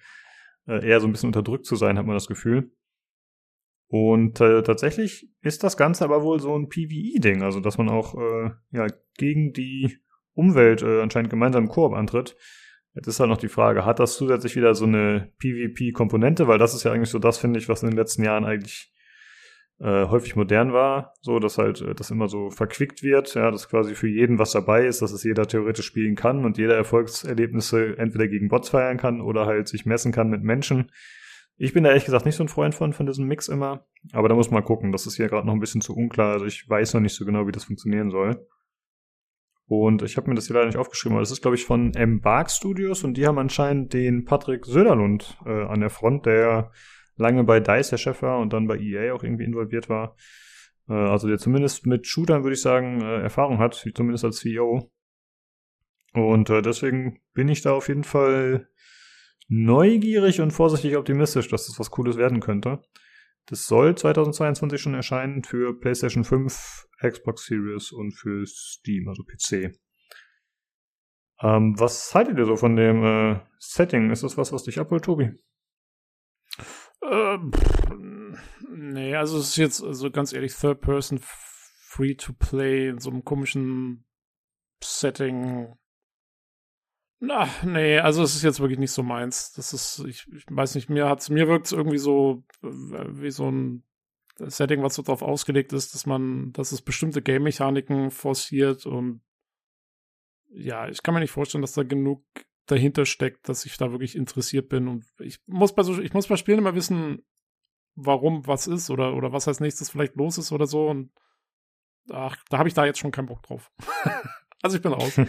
äh, 0.67 0.85
eher 0.85 0.99
so 0.99 1.07
ein 1.07 1.11
bisschen 1.13 1.27
unterdrückt 1.27 1.65
zu 1.65 1.75
sein, 1.75 1.97
hat 1.97 2.05
man 2.05 2.15
das 2.15 2.27
Gefühl. 2.27 2.71
Und 3.89 4.41
äh, 4.41 4.63
tatsächlich 4.63 5.29
ist 5.41 5.63
das 5.63 5.77
Ganze 5.77 6.03
aber 6.03 6.21
wohl 6.23 6.41
so 6.41 6.57
ein 6.57 6.67
PvE-Ding, 6.67 7.41
also 7.41 7.61
dass 7.61 7.77
man 7.77 7.87
auch 7.87 8.15
äh, 8.15 8.51
ja 8.71 8.87
gegen 9.17 9.53
die 9.53 9.97
Umwelt 10.33 10.81
äh, 10.81 11.01
anscheinend 11.01 11.29
gemeinsam 11.29 11.63
im 11.63 11.69
Koop 11.69 11.93
antritt. 11.93 12.35
Jetzt 12.93 13.07
ist 13.07 13.19
halt 13.19 13.29
noch 13.29 13.37
die 13.37 13.47
Frage, 13.47 13.85
hat 13.85 13.99
das 13.99 14.17
zusätzlich 14.17 14.55
wieder 14.55 14.73
so 14.73 14.85
eine 14.85 15.31
PvP-Komponente? 15.39 16.47
Weil 16.47 16.57
das 16.57 16.73
ist 16.73 16.83
ja 16.83 16.91
eigentlich 16.91 17.11
so 17.11 17.19
das, 17.19 17.37
finde 17.37 17.59
ich, 17.59 17.69
was 17.69 17.83
in 17.83 17.91
den 17.91 17.97
letzten 17.97 18.23
Jahren 18.23 18.43
eigentlich 18.43 18.91
äh, 19.79 20.07
häufig 20.07 20.35
modern 20.35 20.73
war, 20.73 21.13
so 21.21 21.39
dass 21.39 21.57
halt 21.57 21.81
äh, 21.81 21.93
das 21.93 22.09
immer 22.09 22.27
so 22.27 22.49
verquickt 22.49 23.03
wird, 23.03 23.35
ja, 23.35 23.51
dass 23.51 23.69
quasi 23.69 23.95
für 23.95 24.07
jeden 24.07 24.39
was 24.39 24.51
dabei 24.51 24.85
ist, 24.85 25.01
dass 25.01 25.11
es 25.11 25.23
jeder 25.23 25.47
theoretisch 25.47 25.85
spielen 25.85 26.15
kann 26.15 26.45
und 26.45 26.57
jeder 26.57 26.75
Erfolgserlebnisse 26.75 27.97
entweder 27.97 28.27
gegen 28.27 28.47
Bots 28.47 28.69
feiern 28.69 28.97
kann 28.97 29.21
oder 29.21 29.45
halt 29.45 29.67
sich 29.67 29.85
messen 29.85 30.11
kann 30.11 30.29
mit 30.29 30.43
Menschen. 30.43 30.91
Ich 31.57 31.73
bin 31.73 31.83
da 31.83 31.89
ehrlich 31.89 32.05
gesagt 32.05 32.25
nicht 32.25 32.35
so 32.35 32.43
ein 32.43 32.49
Freund 32.49 32.75
von, 32.75 32.93
von 32.93 33.05
diesem 33.05 33.27
Mix 33.27 33.47
immer, 33.47 33.85
aber 34.13 34.29
da 34.29 34.35
muss 34.35 34.51
man 34.51 34.63
gucken, 34.63 34.91
das 34.91 35.07
ist 35.07 35.15
hier 35.15 35.27
gerade 35.27 35.45
noch 35.45 35.53
ein 35.53 35.59
bisschen 35.59 35.81
zu 35.81 35.95
unklar, 35.95 36.33
also 36.33 36.45
ich 36.45 36.67
weiß 36.67 36.93
noch 36.93 37.01
nicht 37.01 37.15
so 37.15 37.25
genau, 37.25 37.47
wie 37.47 37.51
das 37.51 37.65
funktionieren 37.65 38.09
soll. 38.09 38.47
Und 39.69 40.01
ich 40.01 40.15
habe 40.15 40.29
mir 40.29 40.35
das 40.35 40.47
hier 40.47 40.55
leider 40.55 40.67
nicht 40.67 40.77
aufgeschrieben, 40.77 41.17
aber 41.17 41.21
das 41.21 41.31
ist, 41.31 41.41
glaube 41.41 41.55
ich, 41.55 41.65
von 41.65 41.93
Embark 41.93 42.49
Studios 42.49 43.03
und 43.03 43.17
die 43.17 43.27
haben 43.27 43.37
anscheinend 43.37 43.93
den 43.93 44.23
Patrick 44.23 44.65
Söderlund 44.65 45.37
äh, 45.45 45.65
an 45.65 45.81
der 45.81 45.89
Front, 45.89 46.25
der 46.25 46.71
lange 47.17 47.43
bei 47.43 47.59
DICE 47.59 47.89
der 47.89 47.97
Chef 47.97 48.21
war 48.21 48.39
und 48.39 48.53
dann 48.53 48.67
bei 48.67 48.77
EA 48.77 49.13
auch 49.13 49.23
irgendwie 49.23 49.43
involviert 49.43 49.89
war. 49.89 50.15
Äh, 50.87 50.93
also 50.93 51.27
der 51.27 51.37
zumindest 51.37 51.85
mit 51.85 52.07
Shootern, 52.07 52.43
würde 52.43 52.53
ich 52.53 52.61
sagen, 52.61 53.01
äh, 53.01 53.21
Erfahrung 53.21 53.59
hat, 53.59 53.85
zumindest 53.93 54.25
als 54.25 54.37
CEO. 54.37 54.89
Und 56.13 56.49
äh, 56.49 56.61
deswegen 56.61 57.19
bin 57.33 57.49
ich 57.49 57.61
da 57.61 57.73
auf 57.73 57.89
jeden 57.89 58.03
Fall 58.03 58.69
neugierig 59.47 60.41
und 60.41 60.51
vorsichtig 60.51 60.97
optimistisch, 60.97 61.47
dass 61.47 61.67
das 61.67 61.79
was 61.79 61.91
Cooles 61.91 62.17
werden 62.17 62.39
könnte. 62.39 62.81
Das 63.45 63.65
soll 63.65 63.95
2022 63.95 64.81
schon 64.81 64.93
erscheinen 64.93 65.43
für 65.43 65.79
PlayStation 65.79 66.23
5, 66.23 66.87
Xbox 67.01 67.45
Series 67.45 67.91
und 67.91 68.11
für 68.11 68.45
Steam, 68.45 69.07
also 69.07 69.23
PC. 69.23 69.77
Ähm, 71.41 71.79
was 71.79 72.13
haltet 72.13 72.37
ihr 72.39 72.45
so 72.45 72.55
von 72.57 72.75
dem 72.75 73.03
äh, 73.03 73.39
Setting? 73.59 74.11
Ist 74.11 74.23
das 74.23 74.37
was, 74.37 74.51
was 74.51 74.63
dich 74.63 74.79
abholt, 74.79 75.05
Tobi? 75.05 75.31
Ähm, 77.03 77.51
nee, 78.69 79.15
also 79.15 79.37
es 79.37 79.49
ist 79.49 79.57
jetzt, 79.57 79.83
also 79.83 80.11
ganz 80.11 80.33
ehrlich, 80.33 80.55
Third 80.55 80.81
Person 80.81 81.19
Free 81.21 82.15
to 82.15 82.33
Play 82.33 82.89
in 82.89 82.99
so 82.99 83.09
einem 83.09 83.23
komischen 83.23 84.05
Setting. 84.83 85.73
Na, 87.19 87.49
nee, 87.63 87.97
also 87.97 88.21
es 88.21 88.35
ist 88.35 88.43
jetzt 88.43 88.59
wirklich 88.59 88.79
nicht 88.79 88.91
so 88.91 89.01
meins. 89.01 89.53
Das 89.53 89.73
ist, 89.73 89.99
ich, 90.07 90.27
ich 90.31 90.45
weiß 90.49 90.75
nicht, 90.75 90.89
mir 90.89 91.07
hat's, 91.07 91.29
mir 91.29 91.47
wirkt 91.47 91.67
es 91.67 91.71
irgendwie 91.71 91.97
so 91.97 92.43
äh, 92.61 92.67
wie 92.69 93.31
so 93.31 93.49
ein 93.49 93.83
Setting, 94.37 94.83
was 94.83 94.93
so 94.95 95.01
darauf 95.01 95.23
ausgelegt 95.23 95.73
ist, 95.73 95.95
dass 95.95 96.05
man, 96.05 96.51
dass 96.53 96.71
es 96.71 96.83
bestimmte 96.83 97.23
Game-Mechaniken 97.23 98.11
forciert 98.11 98.85
und 98.85 99.21
ja, 100.49 100.87
ich 100.87 101.01
kann 101.03 101.13
mir 101.13 101.19
nicht 101.19 101.31
vorstellen, 101.31 101.61
dass 101.61 101.73
da 101.73 101.83
genug 101.83 102.23
dahinter 102.67 103.05
steckt, 103.05 103.49
dass 103.49 103.65
ich 103.65 103.77
da 103.77 103.91
wirklich 103.91 104.15
interessiert 104.15 104.69
bin. 104.69 104.87
Und 104.87 105.05
ich 105.19 105.39
muss 105.47 105.73
bei 105.73 105.83
so, 105.83 105.99
ich 105.99 106.13
muss 106.13 106.27
bei 106.27 106.35
Spielen 106.35 106.59
immer 106.59 106.75
wissen, 106.75 107.25
warum 107.95 108.45
was 108.45 108.67
ist 108.67 108.89
oder, 108.89 109.15
oder 109.15 109.33
was 109.33 109.47
als 109.47 109.59
nächstes 109.59 109.89
vielleicht 109.89 110.15
los 110.15 110.37
ist 110.37 110.51
oder 110.51 110.67
so. 110.67 110.87
Und 110.87 111.11
ach, 112.11 112.37
da 112.49 112.59
habe 112.59 112.69
ich 112.69 112.75
da 112.75 112.85
jetzt 112.85 112.99
schon 112.99 113.11
keinen 113.11 113.27
Bock 113.27 113.41
drauf. 113.43 113.71
also 114.61 114.77
ich 114.77 114.83
bin 114.83 114.93
raus. 114.93 115.19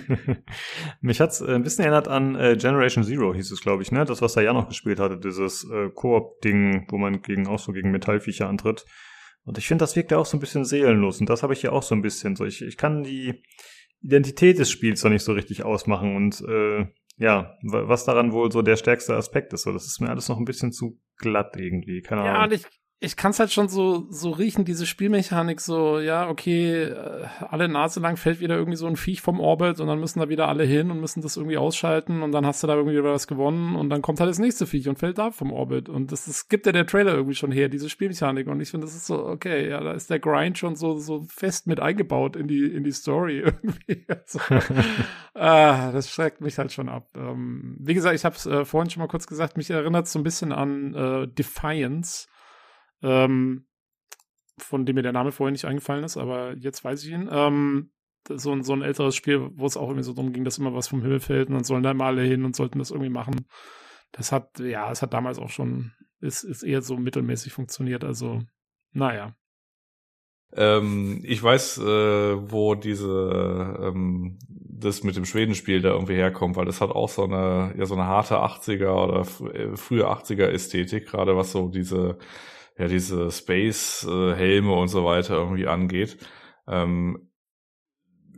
Mich 1.00 1.20
hat's 1.20 1.41
äh, 1.41 1.55
ein 1.55 1.62
bisschen 1.62 1.84
erinnert 1.84 2.08
an 2.08 2.34
äh, 2.34 2.57
Generation 2.57 3.05
Zero, 3.05 3.34
hieß 3.34 3.50
es, 3.50 3.60
glaube 3.60 3.83
ich, 3.83 3.92
ne? 3.92 4.05
Das, 4.05 4.20
was 4.20 4.36
er 4.36 4.42
ja 4.42 4.52
noch 4.52 4.68
gespielt 4.68 5.00
hatte, 5.00 5.18
dieses 5.18 5.65
äh, 5.65 5.91
Koop-Ding, 5.94 6.86
wo 6.91 6.99
man 6.99 7.23
gegen 7.23 7.47
auch 7.47 7.58
so 7.58 7.73
gegen 7.73 7.91
Metallviecher 7.91 8.49
antritt. 8.49 8.84
Und 9.44 9.57
ich 9.57 9.67
finde, 9.67 9.83
das 9.83 9.97
wirkt 9.97 10.10
ja 10.10 10.18
auch 10.18 10.26
so 10.26 10.36
ein 10.36 10.41
bisschen 10.41 10.67
seelenlos. 10.67 11.20
Und 11.20 11.31
das 11.31 11.42
habe 11.42 11.55
ich 11.55 11.62
ja 11.62 11.73
auch 11.73 11.83
so 11.83 11.94
ein 11.94 12.02
bisschen. 12.02 12.36
So, 12.36 12.44
ich, 12.44 12.60
ich 12.60 12.76
kann 12.76 13.02
die 13.02 13.42
Identität 14.02 14.58
des 14.58 14.70
Spiels 14.70 15.02
noch 15.02 15.10
nicht 15.10 15.25
so 15.25 15.33
richtig 15.33 15.65
ausmachen. 15.65 16.15
Und 16.17 16.42
äh, 16.42 16.86
ja, 17.18 17.58
was 17.62 18.05
daran 18.05 18.32
wohl 18.32 18.50
so 18.50 18.62
der 18.62 18.76
stärkste 18.76 19.16
Aspekt 19.16 19.52
ist. 19.52 19.62
So, 19.62 19.72
das 19.72 19.86
ist 19.86 20.00
mir 20.00 20.08
alles 20.08 20.28
noch 20.28 20.38
ein 20.38 20.44
bisschen 20.44 20.72
zu 20.72 21.00
glatt 21.16 21.56
irgendwie. 21.56 22.00
Keine 22.00 22.22
Ahnung. 22.22 22.34
Ja, 22.34 22.44
und 22.44 22.52
ich, 22.52 22.66
ich 23.01 23.17
kann 23.17 23.31
es 23.31 23.39
halt 23.39 23.52
schon 23.52 23.68
so, 23.68 24.07
so 24.10 24.31
riechen, 24.31 24.65
diese 24.65 24.85
Spielmechanik, 24.85 25.60
so, 25.60 26.01
ja, 26.01 26.28
okay, 26.28 26.83
äh, 26.83 27.27
alle 27.49 27.68
Nase 27.68 28.01
lang 28.01 28.17
fällt 28.17 28.41
wieder 28.41 28.57
irgendwie 28.57 28.77
so 28.77 28.89
ein 28.89 28.97
Viech 28.97 29.20
vom 29.20 29.39
Orbit 29.39 29.78
und 29.78 29.86
dann 29.86 30.01
müssen 30.01 30.18
da 30.18 30.28
wieder 30.28 30.49
alle 30.49 30.65
hin 30.65 30.91
und 30.91 30.99
müssen 30.99 31.23
das 31.23 31.36
irgendwie 31.36 31.59
ausschalten 31.59 32.23
und 32.23 32.33
dann 32.33 32.44
hast 32.44 32.60
du 32.60 32.67
da 32.67 32.75
irgendwie 32.75 32.99
wieder 32.99 33.12
was 33.12 33.28
gewonnen 33.28 33.77
und 33.77 33.89
dann 33.91 34.02
kommt 34.02 34.18
halt 34.18 34.28
das 34.28 34.41
nächste 34.41 34.67
Viech 34.67 34.89
und 34.89 34.99
fällt 34.99 35.18
da 35.18 35.31
vom 35.31 35.52
Orbit. 35.52 35.89
Und 35.89 36.10
das, 36.10 36.25
das 36.25 36.49
gibt 36.49 36.67
ja 36.67 36.73
der 36.73 36.89
Trailer 36.89 37.15
irgendwie 37.15 37.36
schon 37.36 37.52
her, 37.52 37.68
diese 37.68 37.89
Spielmechanik. 37.89 38.49
Und 38.49 38.60
ich 38.60 38.73
finde, 38.73 38.86
das 38.86 38.97
ist 38.97 39.07
so, 39.07 39.25
okay, 39.25 39.68
ja, 39.70 39.81
da 39.81 39.93
ist 39.93 40.10
der 40.10 40.18
Grind 40.18 40.59
schon 40.59 40.75
so, 40.75 40.99
so 40.99 41.25
fest 41.28 41.68
mit 41.68 41.78
eingebaut 41.78 42.35
in 42.35 42.49
die, 42.49 42.65
in 42.65 42.83
die 42.83 42.91
Story 42.91 43.39
irgendwie. 43.44 44.07
Also, 44.09 44.41
ah, 45.35 45.93
das 45.93 46.10
schreckt 46.10 46.41
mich 46.41 46.59
halt 46.59 46.73
schon 46.73 46.89
ab. 46.89 47.09
Ähm, 47.17 47.77
wie 47.78 47.94
gesagt, 47.94 48.17
ich 48.17 48.25
habe 48.25 48.35
es 48.35 48.44
äh, 48.44 48.65
vorhin 48.65 48.91
schon 48.91 49.02
mal 49.02 49.09
kurz 49.09 49.28
gesagt, 49.28 49.57
mich 49.57 49.70
erinnert 49.70 50.09
so 50.09 50.18
ein 50.18 50.25
bisschen 50.25 50.51
an 50.51 50.94
äh, 50.94 51.28
Defiance 51.28 52.27
ähm, 53.02 53.67
von 54.59 54.86
dem 54.86 54.97
mir 54.97 55.02
der 55.02 55.12
Name 55.12 55.33
vorher 55.33 55.52
nicht 55.52 55.65
eingefallen 55.65 56.05
ist, 56.05 56.17
aber 56.17 56.57
jetzt 56.57 56.85
weiß 56.85 57.05
ich 57.05 57.12
ihn. 57.12 57.28
Ähm, 57.31 57.91
so, 58.28 58.52
ein, 58.52 58.62
so 58.62 58.73
ein 58.73 58.83
älteres 58.83 59.17
Spiel, 59.17 59.51
wo 59.55 59.67
es 59.67 59.77
auch 59.77 59.89
irgendwie 59.89 60.02
so 60.02 60.12
darum 60.12 60.33
ging, 60.33 60.44
dass 60.44 60.59
immer 60.59 60.75
was 60.75 60.89
vom 60.89 61.02
Himmel 61.02 61.20
fällt 61.20 61.49
und 61.49 61.55
dann 61.55 61.65
sollen 61.65 61.83
da 61.83 61.94
mal 61.94 62.09
alle 62.09 62.23
hin 62.23 62.44
und 62.44 62.57
sollten 62.57 62.78
das 62.78 62.91
irgendwie 62.91 63.10
machen. 63.10 63.47
Das 64.12 64.33
hat, 64.33 64.59
ja, 64.59 64.91
es 64.91 65.02
hat 65.02 65.15
damals 65.15 65.39
auch 65.39 65.51
schon, 65.51 65.93
ist, 66.20 66.43
ist 66.44 66.62
eher 66.62 66.83
so 66.83 66.97
mittelmäßig 66.97 67.52
funktioniert, 67.52 68.05
also, 68.05 68.43
naja. 68.93 69.35
Ähm, 70.52 71.20
ich 71.25 71.43
weiß, 71.43 71.78
äh, 71.78 72.51
wo 72.51 72.75
diese 72.75 73.77
ähm, 73.83 74.39
das 74.49 75.02
mit 75.02 75.17
dem 75.17 75.27
Schwedenspiel 75.27 75.83
da 75.83 75.91
irgendwie 75.91 76.15
herkommt, 76.15 76.57
weil 76.57 76.65
das 76.65 76.81
hat 76.81 76.91
auch 76.91 77.10
so 77.10 77.25
eine 77.25 77.75
ja 77.77 77.85
so 77.85 77.94
eine 77.94 78.07
harte 78.07 78.36
80er 78.36 78.89
oder 78.89 79.20
äh, 79.52 79.77
frühe 79.77 80.09
80er 80.09 80.47
Ästhetik, 80.47 81.07
gerade 81.07 81.36
was 81.36 81.52
so 81.52 81.68
diese 81.68 82.18
ja 82.78 82.86
diese 82.89 83.31
Space-Helme 83.31 84.73
und 84.73 84.89
so 84.89 85.05
weiter 85.05 85.34
irgendwie 85.34 85.66
angeht. 85.66 86.18
Ähm, 86.66 87.31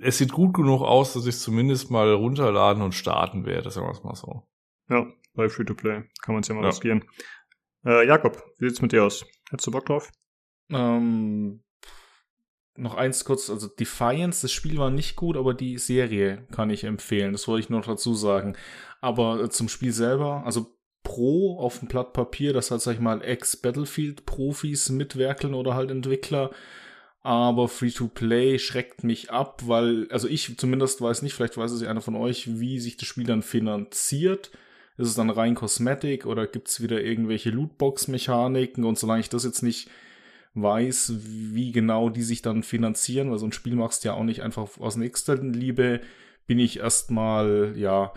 es 0.00 0.18
sieht 0.18 0.32
gut 0.32 0.54
genug 0.54 0.82
aus, 0.82 1.12
dass 1.12 1.26
ich 1.26 1.38
zumindest 1.38 1.90
mal 1.90 2.12
runterladen 2.12 2.82
und 2.82 2.94
starten 2.94 3.44
werde, 3.44 3.70
sagen 3.70 3.86
wir 3.86 3.92
es 3.92 4.02
mal 4.02 4.14
so. 4.14 4.48
Ja, 4.88 5.06
bei 5.34 5.48
Free-to-Play 5.48 6.04
kann 6.22 6.34
man 6.34 6.40
es 6.40 6.48
ja 6.48 6.54
mal 6.54 6.62
ja. 6.62 6.68
riskieren. 6.68 7.04
Äh, 7.84 8.06
Jakob, 8.06 8.42
wie 8.58 8.68
sieht's 8.68 8.82
mit 8.82 8.92
dir 8.92 9.04
aus? 9.04 9.24
Hättest 9.50 9.66
du 9.66 9.70
Bock 9.70 9.86
drauf? 9.86 10.10
Ähm, 10.70 11.62
noch 12.76 12.94
eins 12.94 13.24
kurz, 13.24 13.50
also 13.50 13.68
Defiance, 13.68 14.42
das 14.42 14.52
Spiel 14.52 14.78
war 14.78 14.90
nicht 14.90 15.16
gut, 15.16 15.36
aber 15.36 15.52
die 15.52 15.76
Serie 15.78 16.46
kann 16.50 16.70
ich 16.70 16.84
empfehlen. 16.84 17.32
Das 17.32 17.46
wollte 17.46 17.64
ich 17.64 17.70
noch 17.70 17.84
dazu 17.84 18.14
sagen. 18.14 18.56
Aber 19.00 19.42
äh, 19.42 19.50
zum 19.50 19.68
Spiel 19.68 19.92
selber, 19.92 20.42
also 20.46 20.78
Pro 21.02 21.58
auf 21.58 21.78
dem 21.78 21.88
Blatt 21.88 22.12
Papier, 22.12 22.52
das 22.52 22.70
halt, 22.70 22.82
sag 22.82 22.94
ich 22.94 23.00
mal, 23.00 23.22
Ex-Battlefield-Profis 23.22 24.90
mitwerkeln 24.90 25.54
oder 25.54 25.74
halt 25.74 25.90
Entwickler. 25.90 26.50
Aber 27.22 27.68
Free-to-Play 27.68 28.58
schreckt 28.58 29.04
mich 29.04 29.30
ab, 29.30 29.62
weil, 29.66 30.08
also 30.10 30.26
ich 30.28 30.56
zumindest 30.56 31.02
weiß 31.02 31.22
nicht, 31.22 31.34
vielleicht 31.34 31.56
weiß 31.56 31.70
es 31.70 31.82
ja 31.82 31.90
einer 31.90 32.00
von 32.00 32.16
euch, 32.16 32.58
wie 32.60 32.80
sich 32.80 32.96
das 32.96 33.08
Spiel 33.08 33.24
dann 33.24 33.42
finanziert. 33.42 34.50
Ist 34.96 35.08
es 35.08 35.14
dann 35.14 35.30
rein 35.30 35.54
Kosmetik 35.54 36.26
oder 36.26 36.46
gibt's 36.46 36.82
wieder 36.82 37.02
irgendwelche 37.02 37.50
Lootbox-Mechaniken? 37.50 38.84
Und 38.84 38.98
solange 38.98 39.20
ich 39.20 39.28
das 39.28 39.44
jetzt 39.44 39.62
nicht 39.62 39.88
weiß, 40.54 41.14
wie 41.18 41.72
genau 41.72 42.08
die 42.08 42.22
sich 42.22 42.42
dann 42.42 42.62
finanzieren, 42.62 43.30
weil 43.30 43.38
so 43.38 43.46
ein 43.46 43.52
Spiel 43.52 43.76
machst 43.76 44.04
du 44.04 44.08
ja 44.08 44.14
auch 44.14 44.24
nicht 44.24 44.42
einfach 44.42 44.78
aus 44.78 44.96
nächster 44.96 45.36
Liebe 45.36 46.00
bin 46.46 46.58
ich 46.58 46.80
erstmal, 46.80 47.74
ja, 47.76 48.12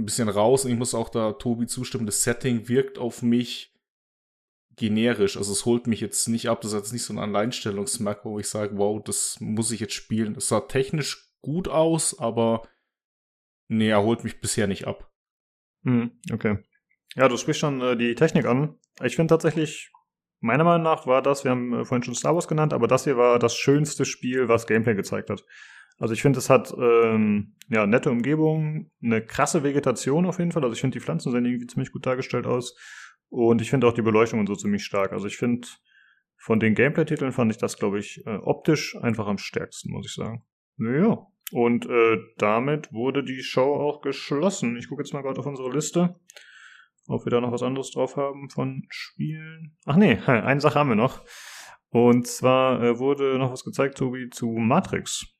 ein 0.00 0.06
bisschen 0.06 0.28
raus 0.28 0.64
und 0.64 0.72
ich 0.72 0.78
muss 0.78 0.94
auch 0.94 1.08
da 1.08 1.32
Tobi 1.32 1.66
zustimmen, 1.66 2.06
das 2.06 2.22
Setting 2.22 2.68
wirkt 2.68 2.98
auf 2.98 3.22
mich 3.22 3.74
generisch. 4.76 5.36
Also 5.36 5.52
es 5.52 5.66
holt 5.66 5.86
mich 5.86 6.00
jetzt 6.00 6.26
nicht 6.28 6.48
ab, 6.48 6.60
das 6.62 6.72
ist 6.72 6.78
jetzt 6.78 6.92
nicht 6.92 7.04
so 7.04 7.12
ein 7.12 7.18
Alleinstellungsmerkmal, 7.18 8.34
wo 8.34 8.38
ich 8.38 8.48
sage, 8.48 8.76
wow, 8.76 9.02
das 9.02 9.38
muss 9.40 9.70
ich 9.70 9.80
jetzt 9.80 9.94
spielen. 9.94 10.34
Es 10.36 10.48
sah 10.48 10.60
technisch 10.60 11.34
gut 11.42 11.68
aus, 11.68 12.18
aber 12.18 12.62
nee, 13.68 13.88
er 13.88 14.02
holt 14.02 14.24
mich 14.24 14.40
bisher 14.40 14.66
nicht 14.66 14.86
ab. 14.86 15.10
Hm, 15.84 16.10
okay. 16.32 16.58
Ja, 17.16 17.28
du 17.28 17.36
sprichst 17.36 17.60
schon 17.60 17.80
äh, 17.80 17.96
die 17.96 18.14
Technik 18.14 18.46
an. 18.46 18.78
Ich 19.02 19.16
finde 19.16 19.32
tatsächlich, 19.32 19.90
meiner 20.40 20.64
Meinung 20.64 20.84
nach 20.84 21.06
war 21.06 21.22
das, 21.22 21.44
wir 21.44 21.50
haben 21.50 21.72
äh, 21.72 21.84
vorhin 21.84 22.02
schon 22.02 22.14
Star 22.14 22.34
Wars 22.34 22.48
genannt, 22.48 22.72
aber 22.72 22.86
das 22.86 23.04
hier 23.04 23.16
war 23.16 23.38
das 23.38 23.56
schönste 23.56 24.04
Spiel, 24.04 24.48
was 24.48 24.66
Gameplay 24.66 24.94
gezeigt 24.94 25.30
hat. 25.30 25.44
Also 26.00 26.14
ich 26.14 26.22
finde, 26.22 26.38
es 26.38 26.48
hat 26.48 26.74
ähm, 26.78 27.52
ja 27.68 27.86
nette 27.86 28.10
Umgebung, 28.10 28.90
eine 29.02 29.24
krasse 29.24 29.62
Vegetation 29.62 30.24
auf 30.24 30.38
jeden 30.38 30.50
Fall. 30.50 30.64
Also 30.64 30.72
ich 30.72 30.80
finde, 30.80 30.98
die 30.98 31.04
Pflanzen 31.04 31.30
sehen 31.30 31.44
irgendwie 31.44 31.66
ziemlich 31.66 31.92
gut 31.92 32.06
dargestellt 32.06 32.46
aus. 32.46 32.74
Und 33.28 33.60
ich 33.60 33.68
finde 33.68 33.86
auch 33.86 33.92
die 33.92 34.02
Beleuchtung 34.02 34.40
und 34.40 34.46
so 34.46 34.56
ziemlich 34.56 34.82
stark. 34.82 35.12
Also 35.12 35.26
ich 35.26 35.36
finde, 35.36 35.68
von 36.38 36.58
den 36.58 36.74
Gameplay-Titeln 36.74 37.32
fand 37.32 37.52
ich 37.52 37.58
das, 37.58 37.76
glaube 37.76 37.98
ich, 37.98 38.26
äh, 38.26 38.38
optisch 38.38 38.96
einfach 38.96 39.26
am 39.26 39.36
stärksten, 39.36 39.92
muss 39.92 40.06
ich 40.06 40.14
sagen. 40.14 40.42
Ja. 40.78 41.18
Und 41.52 41.84
äh, 41.84 42.16
damit 42.38 42.92
wurde 42.94 43.22
die 43.22 43.42
Show 43.42 43.74
auch 43.74 44.00
geschlossen. 44.00 44.78
Ich 44.78 44.88
gucke 44.88 45.02
jetzt 45.02 45.12
mal 45.12 45.20
gerade 45.20 45.38
auf 45.38 45.46
unsere 45.46 45.70
Liste, 45.70 46.18
ob 47.08 47.26
wir 47.26 47.30
da 47.30 47.42
noch 47.42 47.52
was 47.52 47.62
anderes 47.62 47.90
drauf 47.90 48.16
haben 48.16 48.48
von 48.48 48.86
Spielen. 48.88 49.76
Ach 49.84 49.96
nee, 49.96 50.14
eine 50.26 50.62
Sache 50.62 50.78
haben 50.78 50.88
wir 50.88 50.96
noch. 50.96 51.22
Und 51.90 52.26
zwar 52.26 52.82
äh, 52.82 52.98
wurde 52.98 53.36
noch 53.36 53.52
was 53.52 53.64
gezeigt, 53.64 53.98
Tobi, 53.98 54.30
zu 54.30 54.46
Matrix. 54.46 55.36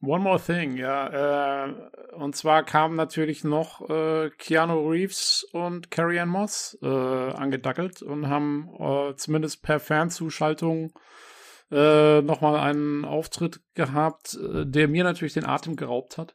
One 0.00 0.22
More 0.22 0.40
Thing, 0.40 0.76
ja. 0.76 1.66
Äh, 1.66 1.74
und 2.14 2.36
zwar 2.36 2.62
kamen 2.62 2.94
natürlich 2.94 3.44
noch 3.44 3.88
äh, 3.88 4.30
Keanu 4.38 4.88
Reeves 4.88 5.44
und 5.52 5.90
Carrie 5.90 6.20
Ann 6.20 6.28
Moss 6.28 6.78
äh, 6.82 6.86
angedackelt 6.86 8.02
und 8.02 8.28
haben 8.28 8.68
äh, 8.78 9.14
zumindest 9.16 9.62
per 9.62 9.80
Fernzuschaltung 9.80 10.92
äh, 11.70 12.20
nochmal 12.22 12.56
einen 12.56 13.04
Auftritt 13.04 13.60
gehabt, 13.74 14.34
äh, 14.34 14.66
der 14.66 14.88
mir 14.88 15.04
natürlich 15.04 15.34
den 15.34 15.46
Atem 15.46 15.76
geraubt 15.76 16.18
hat. 16.18 16.34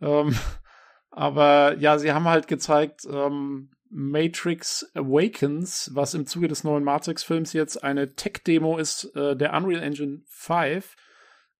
Ähm, 0.00 0.34
aber 1.10 1.76
ja, 1.78 1.98
sie 1.98 2.12
haben 2.12 2.28
halt 2.28 2.48
gezeigt, 2.48 3.06
ähm, 3.10 3.70
Matrix 3.88 4.90
Awakens, 4.94 5.90
was 5.94 6.14
im 6.14 6.26
Zuge 6.26 6.48
des 6.48 6.64
neuen 6.64 6.82
Matrix-Films 6.82 7.52
jetzt 7.52 7.82
eine 7.82 8.14
Tech-Demo 8.14 8.78
ist, 8.78 9.14
äh, 9.14 9.36
der 9.36 9.54
Unreal 9.54 9.82
Engine 9.82 10.22
5 10.26 10.96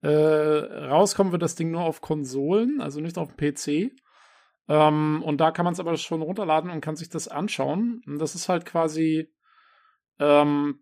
äh, 0.07 0.85
rauskommen 0.87 1.31
wird 1.31 1.41
das 1.41 1.55
Ding 1.55 1.71
nur 1.71 1.81
auf 1.81 2.01
Konsolen, 2.01 2.81
also 2.81 3.01
nicht 3.01 3.17
auf 3.17 3.29
dem 3.33 3.37
PC. 3.37 3.91
Ähm, 4.69 5.21
und 5.23 5.41
da 5.41 5.51
kann 5.51 5.65
man 5.65 5.73
es 5.73 5.79
aber 5.79 5.95
schon 5.97 6.21
runterladen 6.21 6.69
und 6.69 6.81
kann 6.81 6.95
sich 6.95 7.09
das 7.09 7.27
anschauen. 7.27 8.01
Und 8.05 8.19
das 8.19 8.35
ist 8.35 8.49
halt 8.49 8.65
quasi, 8.65 9.29
ähm, 10.19 10.79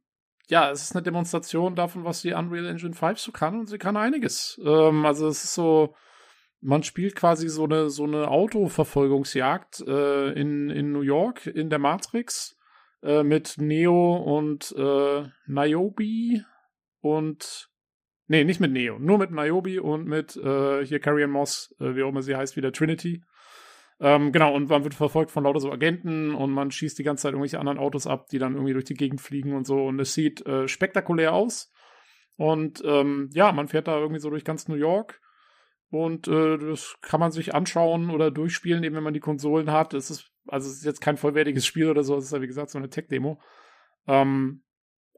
ja, 0.48 0.70
es 0.70 0.84
ist 0.84 0.96
eine 0.96 1.04
Demonstration 1.04 1.76
davon, 1.76 2.04
was 2.04 2.22
die 2.22 2.34
Unreal 2.34 2.68
Engine 2.68 2.94
5 2.94 3.20
so 3.20 3.32
kann 3.32 3.60
und 3.60 3.68
sie 3.68 3.80
kann 3.80 3.98
einiges. 3.98 4.60
Ähm, 4.64 5.06
also 5.06 5.28
es 5.28 5.44
ist 5.44 5.56
so, 5.56 5.96
man 6.62 6.84
spielt 6.84 7.16
quasi 7.16 7.48
so 7.50 7.66
eine, 7.66 7.90
so 7.90 8.04
eine 8.04 8.28
Autoverfolgungsjagd 8.28 9.82
äh, 9.88 10.32
in, 10.34 10.70
in 10.70 10.92
New 10.92 11.02
York 11.02 11.48
in 11.48 11.70
der 11.70 11.80
Matrix 11.80 12.58
äh, 13.02 13.24
mit 13.24 13.56
Neo 13.58 14.18
und 14.18 14.74
äh, 14.78 15.24
Niobe 15.48 16.44
und 17.02 17.70
Nee, 18.28 18.44
nicht 18.44 18.60
mit 18.60 18.72
Neo, 18.72 18.98
nur 18.98 19.20
mit 19.20 19.32
Niobe 19.32 19.82
und 19.82 20.08
mit 20.08 20.36
äh, 20.36 20.84
hier 20.86 21.00
Carrion 21.00 21.30
Moss, 21.30 21.76
äh, 21.80 21.96
wie 21.96 22.04
auch 22.04 22.10
immer 22.10 22.24
sie 22.24 22.36
heißt, 22.36 22.56
wieder 22.56 22.72
Trinity. 22.72 23.22
Ähm, 24.00 24.32
genau, 24.32 24.54
und 24.54 24.70
man 24.70 24.84
wird 24.84 24.94
verfolgt 24.94 25.32
von 25.32 25.44
lauter 25.44 25.60
so 25.60 25.72
Agenten 25.72 26.34
und 26.34 26.52
man 26.52 26.72
schießt 26.72 26.98
die 26.98 27.04
ganze 27.04 27.24
Zeit 27.24 27.34
irgendwelche 27.34 27.60
anderen 27.60 27.78
Autos 27.78 28.08
ab, 28.08 28.28
die 28.30 28.40
dann 28.40 28.54
irgendwie 28.54 28.74
durch 28.74 28.86
die 28.86 28.96
Gegend 28.96 29.22
fliegen 29.22 29.54
und 29.54 29.66
so. 29.66 29.86
Und 29.86 30.00
es 30.00 30.14
sieht 30.14 30.46
äh, 30.46 30.68
spektakulär 30.68 31.34
aus. 31.34 31.72
Und 32.36 32.84
ähm, 32.86 33.30
ja, 33.34 33.52
man 33.54 33.68
fährt 33.68 33.88
da 33.88 33.98
irgendwie 33.98 34.20
so 34.20 34.30
durch 34.30 34.44
ganz 34.44 34.68
New 34.68 34.76
York. 34.76 35.22
Und 35.92 36.28
äh, 36.28 36.58
das 36.58 36.98
kann 37.02 37.22
man 37.22 37.32
sich 37.32 37.54
anschauen 37.54 38.10
oder 38.10 38.32
durchspielen, 38.32 38.84
eben 38.84 38.96
wenn 38.96 39.04
man 39.04 39.14
die 39.14 39.22
Konsolen 39.22 39.72
hat. 39.72 39.94
Es 39.94 40.10
ist, 40.10 40.30
also 40.48 40.68
es 40.68 40.78
ist 40.78 40.86
jetzt 40.86 41.00
kein 41.00 41.16
vollwertiges 41.16 41.66
Spiel 41.66 41.90
oder 41.90 42.04
so, 42.04 42.18
es 42.18 42.26
ist 42.26 42.34
ja 42.34 42.42
wie 42.42 42.48
gesagt 42.48 42.72
so 42.72 42.78
eine 42.78 42.90
Tech-Demo. 42.90 43.40
Ähm, 44.08 44.65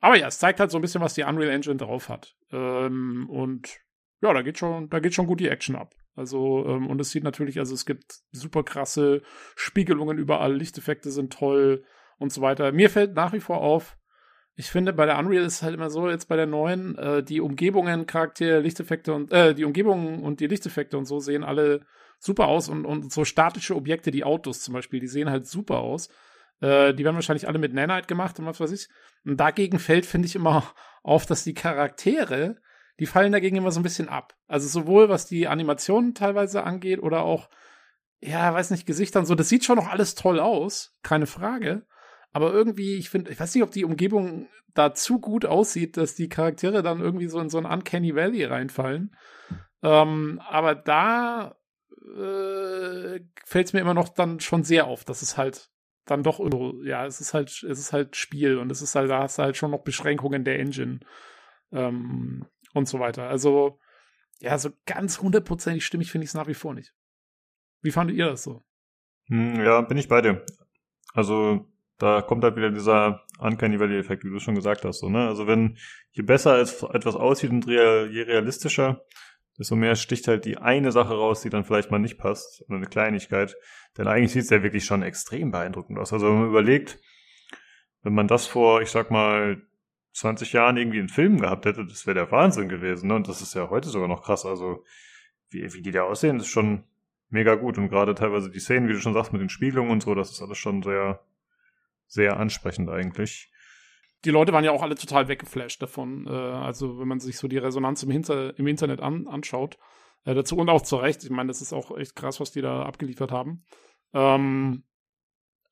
aber 0.02 0.18
ja, 0.18 0.28
es 0.28 0.40
zeigt 0.40 0.60
halt 0.60 0.72
so 0.72 0.78
ein 0.78 0.82
bisschen, 0.82 1.02
was 1.02 1.14
die 1.14 1.24
Unreal 1.24 1.52
Engine 1.52 1.78
drauf 1.78 2.10
hat. 2.10 2.36
Ähm, 2.52 3.28
und 3.30 3.80
ja, 4.22 4.34
da 4.34 4.42
geht 4.42 4.58
schon, 4.58 4.90
da 4.90 5.00
geht 5.00 5.14
schon 5.14 5.28
gut 5.28 5.40
die 5.40 5.50
Action 5.50 5.76
ab. 5.76 5.96
Also, 6.16 6.66
ähm, 6.68 6.88
und 6.88 7.00
es 7.00 7.12
sieht 7.12 7.24
natürlich, 7.24 7.60
also 7.60 7.76
es 7.76 7.86
gibt 7.86 8.22
super 8.32 8.64
krasse 8.64 9.22
Spiegelungen 9.56 10.18
überall, 10.18 10.56
Lichteffekte 10.56 11.12
sind 11.12 11.34
toll 11.34 11.84
und 12.18 12.34
so 12.34 12.42
weiter. 12.42 12.72
Mir 12.72 12.90
fällt 12.90 13.14
nach 13.14 13.34
wie 13.34 13.40
vor 13.40 13.62
auf, 13.62 13.98
ich 14.56 14.72
finde, 14.72 14.92
bei 14.92 15.06
der 15.06 15.20
Unreal 15.20 15.44
ist 15.44 15.58
es 15.58 15.62
halt 15.62 15.76
immer 15.76 15.92
so, 15.92 16.10
jetzt 16.10 16.28
bei 16.28 16.36
der 16.36 16.48
neuen, 16.48 16.98
äh, 16.98 17.24
die 17.24 17.42
Umgebungen, 17.42 18.08
Charaktere, 18.08 18.60
Lichteffekte 18.60 19.14
und, 19.14 19.32
äh, 19.32 19.54
die 19.54 19.66
Umgebungen 19.66 20.24
und 20.24 20.40
die 20.40 20.48
Lichteffekte 20.48 20.98
und 20.98 21.06
so 21.06 21.20
sehen 21.20 21.44
alle 21.44 21.86
super 22.18 22.48
aus 22.48 22.68
und, 22.68 22.86
und 22.86 23.14
so 23.14 23.24
statische 23.24 23.76
Objekte, 23.76 24.10
die 24.10 24.24
Autos 24.24 24.62
zum 24.62 24.74
Beispiel, 24.74 25.00
die 25.00 25.08
sehen 25.08 25.30
halt 25.30 25.46
super 25.46 25.78
aus. 25.78 26.10
Äh, 26.62 26.94
die 26.94 27.04
werden 27.04 27.16
wahrscheinlich 27.16 27.48
alle 27.48 27.60
mit 27.60 27.74
Nanite 27.74 28.08
gemacht 28.08 28.40
und 28.40 28.46
was 28.46 28.60
weiß 28.60 28.72
ich. 28.72 28.88
Und 29.26 29.38
dagegen 29.38 29.80
fällt, 29.80 30.06
finde 30.06 30.28
ich, 30.28 30.36
immer 30.36 30.64
auf, 31.04 31.26
dass 31.26 31.44
die 31.44 31.54
Charaktere, 31.54 32.58
die 33.00 33.06
fallen 33.06 33.32
dagegen 33.32 33.58
immer 33.58 33.72
so 33.72 33.80
ein 33.80 33.84
bisschen 33.84 34.10
ab. 34.10 34.36
Also 34.48 34.68
sowohl 34.68 35.10
was 35.10 35.26
die 35.26 35.48
Animationen 35.48 36.14
teilweise 36.14 36.64
angeht 36.64 37.02
oder 37.02 37.22
auch, 37.24 37.50
ja, 38.20 38.54
weiß 38.54 38.72
nicht, 38.72 38.88
Gesichtern 38.88 39.26
so, 39.26 39.36
das 39.36 39.50
sieht 39.50 39.64
schon 39.64 39.78
noch 39.78 39.90
alles 39.90 40.16
toll 40.16 40.40
aus, 40.40 40.98
keine 41.04 41.28
Frage. 41.28 41.86
Aber 42.32 42.52
irgendwie, 42.52 42.96
ich 42.96 43.10
finde, 43.10 43.32
ich 43.32 43.40
weiß 43.40 43.54
nicht, 43.54 43.64
ob 43.64 43.72
die 43.72 43.86
Umgebung 43.86 44.48
da 44.74 44.94
zu 44.94 45.20
gut 45.20 45.46
aussieht, 45.46 45.98
dass 45.98 46.16
die 46.16 46.30
Charaktere 46.30 46.84
dann 46.84 47.00
irgendwie 47.00 47.28
so 47.28 47.40
in 47.40 47.50
so 47.50 47.58
ein 47.58 47.66
Uncanny 47.66 48.16
Valley 48.16 48.44
reinfallen. 48.46 49.16
Ähm, 49.84 50.42
aber 50.48 50.76
da 50.76 51.56
äh, 52.16 53.20
fällt 53.46 53.68
es 53.68 53.74
mir 53.74 53.80
immer 53.80 53.94
noch 53.94 54.10
dann 54.10 54.40
schon 54.40 54.64
sehr 54.64 54.88
auf, 54.88 55.04
dass 55.06 55.22
es 55.22 55.38
halt 55.38 55.70
dann 56.08 56.24
doch 56.24 56.40
ja, 56.84 57.06
es 57.06 57.22
ist 57.22 57.34
halt, 57.34 57.50
es 57.50 57.80
ist 57.80 57.94
halt 57.94 58.16
Spiel 58.16 58.58
und 58.58 58.72
es 58.72 58.82
ist 58.82 58.96
halt, 58.96 59.10
da 59.10 59.20
hast 59.24 59.38
du 59.38 59.44
halt 59.44 59.58
schon 59.58 59.72
noch 59.72 59.84
Beschränkungen 59.84 60.44
der 60.44 60.60
Engine 60.60 61.02
ähm, 61.72 62.46
und 62.74 62.88
so 62.88 63.00
weiter. 63.00 63.28
Also, 63.28 63.80
ja, 64.40 64.58
so 64.58 64.70
ganz 64.86 65.22
hundertprozentig 65.22 65.86
stimmig 65.86 66.12
finde 66.12 66.26
ich 66.26 66.30
es 66.30 66.36
nach 66.36 66.48
wie 66.48 66.54
vor 66.54 66.74
nicht. 66.74 66.94
Wie 67.82 67.92
fandet 67.92 68.16
ihr 68.18 68.28
das 68.28 68.44
so? 68.44 68.64
Hm, 69.28 69.60
ja, 69.64 69.82
bin 69.82 69.98
ich 69.98 70.08
bei 70.08 70.22
dir. 70.22 70.46
Also, 71.14 71.68
da 71.98 72.22
kommt 72.22 72.44
halt 72.44 72.56
wieder 72.56 72.72
dieser 72.72 73.26
Uncanny 73.40 73.80
Valley-Effekt, 73.80 74.24
wie 74.24 74.30
du 74.30 74.40
schon 74.40 74.56
gesagt 74.56 74.86
hast. 74.86 75.00
So, 75.00 75.10
ne? 75.10 75.28
Also, 75.28 75.48
wenn 75.48 75.78
je 76.12 76.24
besser 76.24 76.60
etwas 76.60 77.16
aussieht 77.16 77.50
und 77.50 77.68
je 77.68 78.22
realistischer, 78.22 79.04
desto 79.58 79.76
mehr 79.76 79.96
sticht 79.96 80.28
halt 80.28 80.46
die 80.46 80.58
eine 80.58 80.92
Sache 80.92 81.14
raus, 81.14 81.42
die 81.42 81.50
dann 81.50 81.64
vielleicht 81.64 81.92
mal 81.92 82.00
nicht 82.00 82.18
passt, 82.18 82.64
oder 82.68 82.78
eine 82.78 82.88
Kleinigkeit. 82.88 83.56
Denn 83.98 84.08
eigentlich 84.08 84.32
sieht 84.32 84.44
es 84.44 84.50
ja 84.50 84.64
wirklich 84.64 84.86
schon 84.86 85.02
extrem 85.02 85.52
beeindruckend 85.52 85.98
aus. 85.98 86.14
Also 86.14 86.28
wenn 86.28 86.40
man 86.40 86.50
überlegt, 86.50 87.00
wenn 88.04 88.14
man 88.14 88.28
das 88.28 88.46
vor, 88.46 88.82
ich 88.82 88.90
sag 88.90 89.10
mal, 89.12 89.62
20 90.14 90.54
Jahren 90.54 90.78
irgendwie 90.78 91.00
in 91.00 91.10
Filmen 91.10 91.42
gehabt 91.42 91.66
hätte, 91.66 91.86
das 91.86 92.08
wäre 92.08 92.16
der 92.16 92.32
Wahnsinn 92.32 92.70
gewesen. 92.70 93.08
Ne? 93.08 93.16
Und 93.16 93.28
das 93.28 93.42
ist 93.42 93.54
ja 93.54 93.70
heute 93.70 93.90
sogar 93.90 94.08
noch 94.08 94.24
krass. 94.24 94.46
Also 94.46 94.84
wie, 95.50 95.74
wie 95.74 95.82
die 95.82 95.92
da 95.92 96.04
aussehen, 96.04 96.38
ist 96.38 96.48
schon 96.48 96.84
mega 97.30 97.56
gut. 97.56 97.78
Und 97.78 97.90
gerade 97.90 98.16
teilweise 98.16 98.50
die 98.50 98.60
Szenen, 98.60 98.88
wie 98.88 98.94
du 98.94 99.00
schon 99.00 99.14
sagst, 99.14 99.34
mit 99.34 99.42
den 99.42 99.50
Spiegelungen 99.50 99.92
und 99.92 100.04
so, 100.04 100.16
das 100.16 100.32
ist 100.32 100.42
alles 100.42 100.58
schon 100.58 100.82
sehr, 100.82 101.24
sehr 102.08 102.38
ansprechend 102.38 102.90
eigentlich 102.90 103.52
die 104.26 104.32
Leute 104.32 104.54
waren 104.54 104.64
ja 104.64 104.72
auch 104.72 104.82
alle 104.82 104.96
total 104.96 105.28
weggeflasht 105.28 105.82
davon. 105.82 106.28
Äh, 106.28 106.32
also 106.32 107.00
wenn 107.00 107.08
man 107.08 107.20
sich 107.20 107.38
so 107.38 107.48
die 107.48 107.58
Resonanz 107.58 108.04
im, 108.04 108.12
Hinter 108.12 108.58
im 108.58 108.68
Internet 108.68 109.02
an 109.02 109.28
anschaut, 109.28 109.78
äh, 110.26 110.34
dazu 110.34 110.58
und 110.58 110.70
auch 110.70 110.82
zu 110.82 110.98
Recht. 110.98 111.24
Ich 111.24 111.30
meine, 111.30 111.48
das 111.48 111.62
ist 111.62 111.74
auch 111.74 111.96
echt 111.98 112.16
krass, 112.16 112.40
was 112.40 112.52
die 112.52 112.62
da 112.62 112.84
abgeliefert 112.84 113.32
haben. 113.32 113.64
Ähm, 114.14 114.84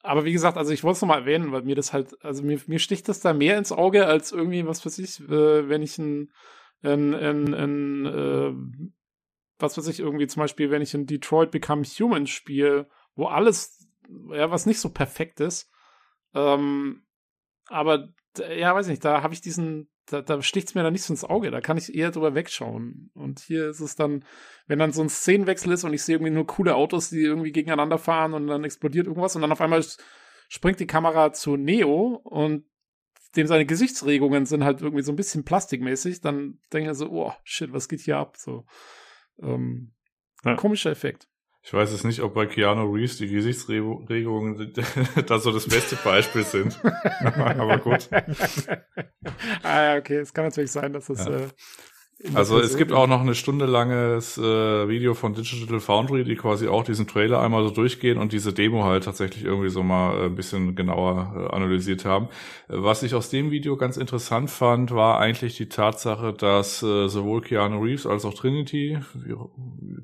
aber 0.02 0.24
wie 0.24 0.34
gesagt, 0.34 0.58
also 0.58 0.72
ich 0.72 0.84
wollte 0.84 0.98
es 0.98 1.02
nochmal 1.02 1.22
erwähnen, 1.22 1.52
weil 1.52 1.64
mir 1.64 1.76
das 1.76 1.92
halt, 1.92 2.16
also 2.24 2.44
mir, 2.44 2.60
mir 2.68 2.80
sticht 2.80 3.10
das 3.10 3.22
da 3.22 3.34
mehr 3.34 3.58
ins 3.58 3.72
Auge 3.72 4.06
als 4.06 4.32
irgendwie, 4.32 4.66
was 4.68 4.86
weiß 4.86 5.00
ich, 5.00 5.20
äh, 5.22 5.68
wenn 5.68 5.82
ich 5.82 5.98
ein, 5.98 6.32
ein, 6.84 7.16
ein, 7.16 7.54
ein 7.54 8.06
äh, 8.06 8.54
was 9.58 9.78
weiß 9.78 9.88
ich, 9.88 10.00
irgendwie 10.00 10.28
zum 10.28 10.42
Beispiel, 10.42 10.70
wenn 10.70 10.82
ich 10.82 10.94
in 10.94 11.08
Detroit 11.08 11.52
Become 11.52 11.84
Human 11.84 12.28
spiele, 12.28 12.88
wo 13.16 13.26
alles, 13.26 13.88
ja, 14.30 14.52
was 14.52 14.66
nicht 14.66 14.80
so 14.80 14.90
perfekt 14.90 15.40
ist, 15.40 15.72
ähm, 16.34 17.04
aber 17.68 18.10
ja, 18.40 18.74
weiß 18.74 18.88
nicht, 18.88 19.04
da 19.04 19.22
habe 19.22 19.34
ich 19.34 19.42
diesen, 19.42 19.90
da, 20.08 20.22
da 20.22 20.42
sticht 20.42 20.70
es 20.70 20.76
mir 20.76 20.84
dann 20.84 20.94
nicht 20.94 21.04
so 21.04 21.14
ins 21.14 21.24
Auge, 21.24 21.52
da 21.52 21.62
kann 21.62 21.78
ich 21.78 21.94
eher 21.94 22.12
drüber 22.12 22.36
wegschauen. 22.36 23.12
Und 23.14 23.40
hier 23.40 23.70
ist 23.70 23.80
es 23.80 23.96
dann, 23.96 24.26
wenn 24.68 24.80
dann 24.80 24.92
so 24.92 25.02
ein 25.02 25.10
Szenenwechsel 25.10 25.72
ist 25.72 25.84
und 25.84 25.94
ich 25.94 26.04
sehe 26.04 26.16
irgendwie 26.16 26.32
nur 26.32 26.48
coole 26.48 26.76
Autos, 26.76 27.10
die 27.10 27.22
irgendwie 27.22 27.52
gegeneinander 27.52 27.98
fahren 27.98 28.34
und 28.34 28.48
dann 28.48 28.64
explodiert 28.64 29.08
irgendwas 29.08 29.36
und 29.36 29.42
dann 29.42 29.52
auf 29.52 29.62
einmal 29.62 29.84
springt 30.48 30.80
die 30.80 30.88
Kamera 30.88 31.34
zu 31.34 31.56
Neo 31.56 32.22
und 32.24 32.66
dem 33.36 33.48
seine 33.48 33.66
Gesichtsregungen 33.66 34.46
sind 34.46 34.64
halt 34.64 34.82
irgendwie 34.82 35.04
so 35.04 35.12
ein 35.12 35.18
bisschen 35.18 35.44
plastikmäßig, 35.44 36.22
dann 36.22 36.60
denke 36.72 36.92
ich 36.92 36.98
so, 36.98 37.10
oh, 37.10 37.34
shit, 37.44 37.74
was 37.74 37.90
geht 37.90 38.02
hier 38.02 38.18
ab? 38.18 38.38
So. 38.38 38.66
Ähm, 39.42 39.92
Ja. 40.46 40.56
Komischer 40.56 40.92
Effekt. 40.92 41.28
Ich 41.68 41.74
weiß 41.74 41.92
es 41.94 42.03
nicht, 42.03 42.19
ob 42.19 42.35
bei 42.35 42.45
Keanu 42.45 42.94
Reeves 42.94 43.18
die 43.18 43.27
Gesichtsregungen 43.27 44.72
da 45.26 45.40
so 45.40 45.52
das 45.52 45.68
beste 45.68 45.95
Beispiel 45.95 46.44
sind. 46.44 46.80
Aber 47.40 47.80
gut. 47.80 48.08
ah 49.64 49.84
ja, 49.84 49.98
okay. 49.98 50.18
Es 50.18 50.32
kann 50.32 50.45
natürlich 50.45 50.72
sein, 50.72 50.94
dass 50.94 51.10
es 51.10 51.26
ja. 51.26 51.38
äh, 51.38 51.48
also 52.34 52.60
es 52.60 52.77
gibt 52.77 52.94
auch 52.94 53.08
noch 53.08 53.22
eine 53.22 53.35
Stunde 53.35 53.66
langes 53.66 54.38
äh, 54.38 54.88
Video 54.88 55.14
von 55.14 55.34
Digital 55.34 55.82
Foundry, 55.82 56.24
die 56.24 56.35
quasi 56.35 56.68
auch 56.68 56.84
diesen 56.84 57.08
Trailer 57.08 57.42
einmal 57.42 57.64
so 57.64 57.72
durchgehen 57.72 58.18
und 58.18 58.32
diese 58.32 58.53
Demo 58.53 58.85
halt 58.85 59.03
tatsächlich 59.03 59.44
irgendwie 59.44 59.69
so 59.69 59.84
mal 59.84 60.18
äh, 60.18 60.26
ein 60.27 60.35
bisschen 60.35 60.76
genauer 60.76 61.50
äh, 61.52 61.53
analysiert 61.56 62.06
haben. 62.06 62.27
Äh, 62.69 62.76
was 62.77 63.03
ich 63.03 63.16
aus 63.16 63.30
dem 63.30 63.52
Video 63.52 63.76
ganz 63.76 63.98
interessant 63.98 64.50
fand, 64.50 64.92
war 64.92 65.19
eigentlich 65.19 65.58
die 65.58 65.68
Tatsache, 65.68 66.32
dass 66.32 66.82
äh, 66.82 67.10
sowohl 67.10 67.42
Keanu 67.42 67.82
Reeves 67.82 68.08
als 68.08 68.24
auch 68.24 68.34
Trinity, 68.34 68.98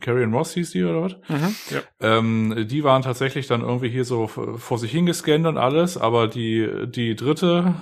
Carrie 0.02 0.24
Ross 0.26 0.54
hieß 0.54 0.72
die 0.72 0.84
oder 0.84 1.04
was? 1.04 1.14
Mhm, 1.30 1.56
ja. 1.70 1.82
ähm, 2.02 2.68
die 2.68 2.84
waren 2.84 3.04
tatsächlich 3.04 3.48
dann 3.48 3.62
irgendwie 3.62 3.90
hier 3.90 4.06
so 4.06 4.28
vor 4.28 4.78
sich 4.78 4.92
hingescannt 4.92 5.48
und 5.48 5.58
alles, 5.58 5.98
aber 5.98 6.28
die, 6.28 6.68
die 6.88 7.16
dritte 7.16 7.76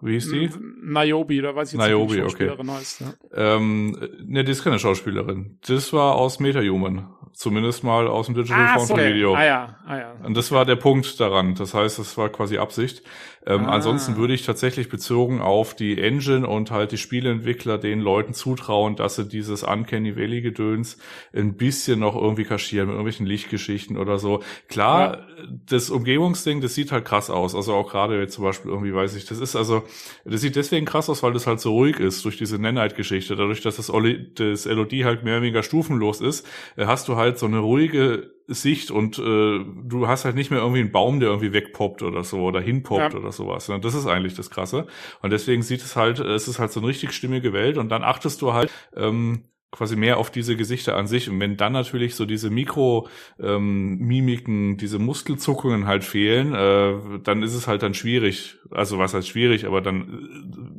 wie 0.00 0.12
hieß 0.12 0.30
die? 0.30 0.50
Niobe, 0.82 1.42
da 1.42 1.54
weiß 1.54 1.72
ich 1.72 1.78
jetzt 1.78 1.88
Niobe, 1.88 2.04
nicht, 2.04 2.12
wie 2.12 2.16
die 2.16 2.22
Schauspielerin 2.22 2.68
okay. 2.68 2.78
heißt. 2.78 3.00
Ja. 3.00 3.56
Ähm, 3.56 3.96
ne, 4.24 4.44
die 4.44 4.52
ist 4.52 4.64
keine 4.64 4.78
Schauspielerin. 4.78 5.58
Das 5.66 5.92
war 5.92 6.14
aus 6.14 6.40
MetaHuman. 6.40 7.08
Zumindest 7.32 7.84
mal 7.84 8.08
aus 8.08 8.26
dem 8.26 8.34
Digital 8.34 8.66
ah, 8.74 8.78
Foundry 8.78 9.14
Video. 9.14 9.34
Ah 9.34 9.44
ja, 9.44 9.76
ah 9.86 9.96
ja. 9.96 10.12
Und 10.24 10.36
das 10.36 10.50
war 10.50 10.64
der 10.64 10.76
Punkt 10.76 11.20
daran. 11.20 11.54
Das 11.54 11.72
heißt, 11.72 11.98
das 11.98 12.16
war 12.18 12.30
quasi 12.30 12.58
Absicht. 12.58 13.02
Ähm, 13.48 13.64
ah. 13.64 13.70
Ansonsten 13.70 14.16
würde 14.16 14.34
ich 14.34 14.44
tatsächlich 14.44 14.90
bezogen 14.90 15.40
auf 15.40 15.74
die 15.74 15.98
Engine 15.98 16.46
und 16.46 16.70
halt 16.70 16.92
die 16.92 16.98
Spieleentwickler 16.98 17.78
den 17.78 18.00
Leuten 18.00 18.34
zutrauen, 18.34 18.94
dass 18.94 19.16
sie 19.16 19.26
dieses 19.26 19.62
Uncanny 19.62 20.16
Valley 20.16 20.42
Gedöns 20.42 20.98
ein 21.32 21.56
bisschen 21.56 22.00
noch 22.00 22.14
irgendwie 22.14 22.44
kaschieren 22.44 22.88
mit 22.88 22.94
irgendwelchen 22.94 23.24
Lichtgeschichten 23.24 23.96
oder 23.96 24.18
so. 24.18 24.42
Klar, 24.68 25.16
ja. 25.16 25.24
das 25.66 25.88
Umgebungsding, 25.88 26.60
das 26.60 26.74
sieht 26.74 26.92
halt 26.92 27.06
krass 27.06 27.30
aus. 27.30 27.54
Also 27.54 27.72
auch 27.72 27.90
gerade 27.90 28.20
jetzt 28.20 28.34
zum 28.34 28.44
Beispiel 28.44 28.70
irgendwie, 28.70 28.92
weiß 28.92 29.16
ich, 29.16 29.24
das 29.24 29.40
ist 29.40 29.56
also, 29.56 29.82
das 30.26 30.42
sieht 30.42 30.54
deswegen 30.54 30.84
krass 30.84 31.08
aus, 31.08 31.22
weil 31.22 31.32
das 31.32 31.46
halt 31.46 31.60
so 31.60 31.72
ruhig 31.72 31.98
ist 31.98 32.22
durch 32.26 32.36
diese 32.36 32.58
Nanite-Geschichte. 32.58 33.34
Dadurch, 33.34 33.62
dass 33.62 33.76
das, 33.76 33.88
Oli, 33.88 34.30
das 34.34 34.66
LOD 34.66 34.92
halt 35.04 35.24
mehr 35.24 35.34
oder 35.36 35.42
weniger 35.42 35.62
stufenlos 35.62 36.20
ist, 36.20 36.46
äh, 36.76 36.84
hast 36.84 37.08
du 37.08 37.16
halt 37.16 37.38
so 37.38 37.46
eine 37.46 37.60
ruhige 37.60 38.37
Sicht 38.48 38.90
und 38.90 39.18
äh, 39.18 39.22
du 39.22 40.08
hast 40.08 40.24
halt 40.24 40.34
nicht 40.34 40.50
mehr 40.50 40.60
irgendwie 40.60 40.80
einen 40.80 40.90
Baum, 40.90 41.20
der 41.20 41.28
irgendwie 41.28 41.52
wegpoppt 41.52 42.02
oder 42.02 42.24
so 42.24 42.40
oder 42.40 42.60
hinpoppt 42.60 43.12
ja. 43.12 43.18
oder 43.18 43.30
sowas. 43.30 43.68
Ne? 43.68 43.78
Das 43.78 43.94
ist 43.94 44.06
eigentlich 44.06 44.34
das 44.34 44.50
Krasse. 44.50 44.86
Und 45.20 45.30
deswegen 45.30 45.62
sieht 45.62 45.82
es 45.82 45.96
halt, 45.96 46.18
es 46.18 46.48
ist 46.48 46.58
halt 46.58 46.72
so 46.72 46.80
eine 46.80 46.88
richtig 46.88 47.12
stimmige 47.12 47.52
Welt 47.52 47.76
und 47.76 47.90
dann 47.90 48.02
achtest 48.02 48.40
du 48.40 48.54
halt 48.54 48.70
ähm, 48.96 49.44
quasi 49.70 49.96
mehr 49.96 50.16
auf 50.16 50.30
diese 50.30 50.56
Gesichter 50.56 50.96
an 50.96 51.06
sich. 51.06 51.28
Und 51.28 51.38
wenn 51.40 51.58
dann 51.58 51.74
natürlich 51.74 52.14
so 52.14 52.24
diese 52.24 52.48
Mikro-Mimiken, 52.48 54.70
ähm, 54.70 54.78
diese 54.78 54.98
Muskelzuckungen 54.98 55.86
halt 55.86 56.04
fehlen, 56.04 56.54
äh, 56.54 56.94
dann 57.22 57.42
ist 57.42 57.52
es 57.54 57.68
halt 57.68 57.82
dann 57.82 57.92
schwierig. 57.92 58.56
Also 58.70 58.98
was 58.98 59.12
heißt 59.12 59.28
schwierig, 59.28 59.66
aber 59.66 59.82
dann 59.82 60.00
äh, 60.00 60.06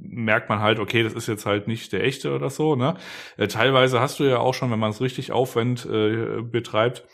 merkt 0.02 0.50
man 0.50 0.58
halt, 0.60 0.80
okay, 0.80 1.04
das 1.04 1.14
ist 1.14 1.28
jetzt 1.28 1.46
halt 1.46 1.68
nicht 1.68 1.94
der 1.94 2.04
echte 2.04 2.34
oder 2.34 2.50
so. 2.50 2.76
Ne? 2.76 2.96
Äh, 3.38 3.48
teilweise 3.48 4.00
hast 4.00 4.20
du 4.20 4.24
ja 4.24 4.40
auch 4.40 4.56
schon, 4.56 4.72
wenn 4.72 4.80
man 4.80 4.90
es 4.90 5.02
richtig 5.02 5.32
aufwend 5.32 5.86
äh, 5.86 6.42
betreibt, 6.42 7.06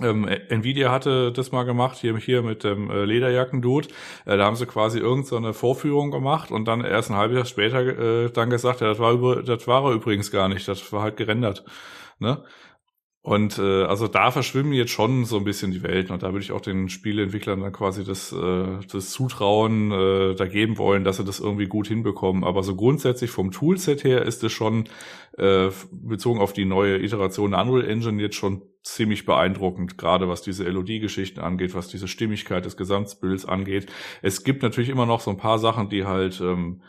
ähm, 0.00 0.26
Nvidia 0.26 0.90
hatte 0.90 1.32
das 1.32 1.52
mal 1.52 1.64
gemacht, 1.64 1.98
hier, 1.98 2.16
hier 2.16 2.42
mit 2.42 2.64
dem 2.64 2.90
äh, 2.90 3.04
Lederjacken-Dude. 3.04 3.88
Äh, 4.26 4.36
da 4.36 4.44
haben 4.44 4.56
sie 4.56 4.66
quasi 4.66 4.98
irgendeine 4.98 5.52
so 5.52 5.52
Vorführung 5.52 6.10
gemacht 6.10 6.50
und 6.50 6.66
dann 6.66 6.84
erst 6.84 7.10
ein 7.10 7.16
halbes 7.16 7.36
Jahr 7.36 7.44
später 7.44 8.24
äh, 8.26 8.30
dann 8.30 8.50
gesagt, 8.50 8.80
ja, 8.80 8.88
das 8.88 8.98
war, 8.98 9.12
über, 9.12 9.42
das 9.42 9.66
war 9.66 9.84
er 9.84 9.92
übrigens 9.92 10.30
gar 10.30 10.48
nicht, 10.48 10.68
das 10.68 10.92
war 10.92 11.02
halt 11.02 11.16
gerendert. 11.16 11.64
Ne? 12.18 12.44
Und 13.28 13.58
äh, 13.58 13.82
also 13.82 14.08
da 14.08 14.30
verschwimmen 14.30 14.72
jetzt 14.72 14.92
schon 14.92 15.26
so 15.26 15.36
ein 15.36 15.44
bisschen 15.44 15.70
die 15.70 15.82
Welten 15.82 16.14
und 16.14 16.22
da 16.22 16.32
würde 16.32 16.44
ich 16.44 16.52
auch 16.52 16.62
den 16.62 16.88
Spieleentwicklern 16.88 17.60
dann 17.60 17.72
quasi 17.72 18.02
das, 18.02 18.32
äh, 18.32 18.78
das 18.90 19.10
Zutrauen 19.10 19.92
äh, 19.92 20.34
da 20.34 20.46
geben 20.46 20.78
wollen, 20.78 21.04
dass 21.04 21.18
sie 21.18 21.24
das 21.24 21.38
irgendwie 21.38 21.66
gut 21.66 21.88
hinbekommen. 21.88 22.42
Aber 22.42 22.62
so 22.62 22.74
grundsätzlich 22.74 23.30
vom 23.30 23.50
Toolset 23.50 24.02
her 24.02 24.22
ist 24.22 24.42
es 24.44 24.52
schon 24.52 24.84
äh, 25.36 25.68
bezogen 25.90 26.40
auf 26.40 26.54
die 26.54 26.64
neue 26.64 27.02
Iteration 27.02 27.50
der 27.50 27.60
Unreal 27.60 27.86
Engine 27.86 28.22
jetzt 28.22 28.36
schon 28.36 28.62
ziemlich 28.94 29.24
beeindruckend, 29.24 29.98
gerade 29.98 30.28
was 30.28 30.42
diese 30.42 30.64
LOD-Geschichten 30.64 31.40
angeht, 31.40 31.74
was 31.74 31.88
diese 31.88 32.08
Stimmigkeit 32.08 32.64
des 32.64 32.76
Gesamtbilds 32.76 33.44
angeht. 33.44 33.86
Es 34.22 34.44
gibt 34.44 34.62
natürlich 34.62 34.88
immer 34.88 35.06
noch 35.06 35.20
so 35.20 35.30
ein 35.30 35.36
paar 35.36 35.58
Sachen, 35.58 35.88
die 35.88 36.04
halt 36.04 36.40
ähm, 36.40 36.82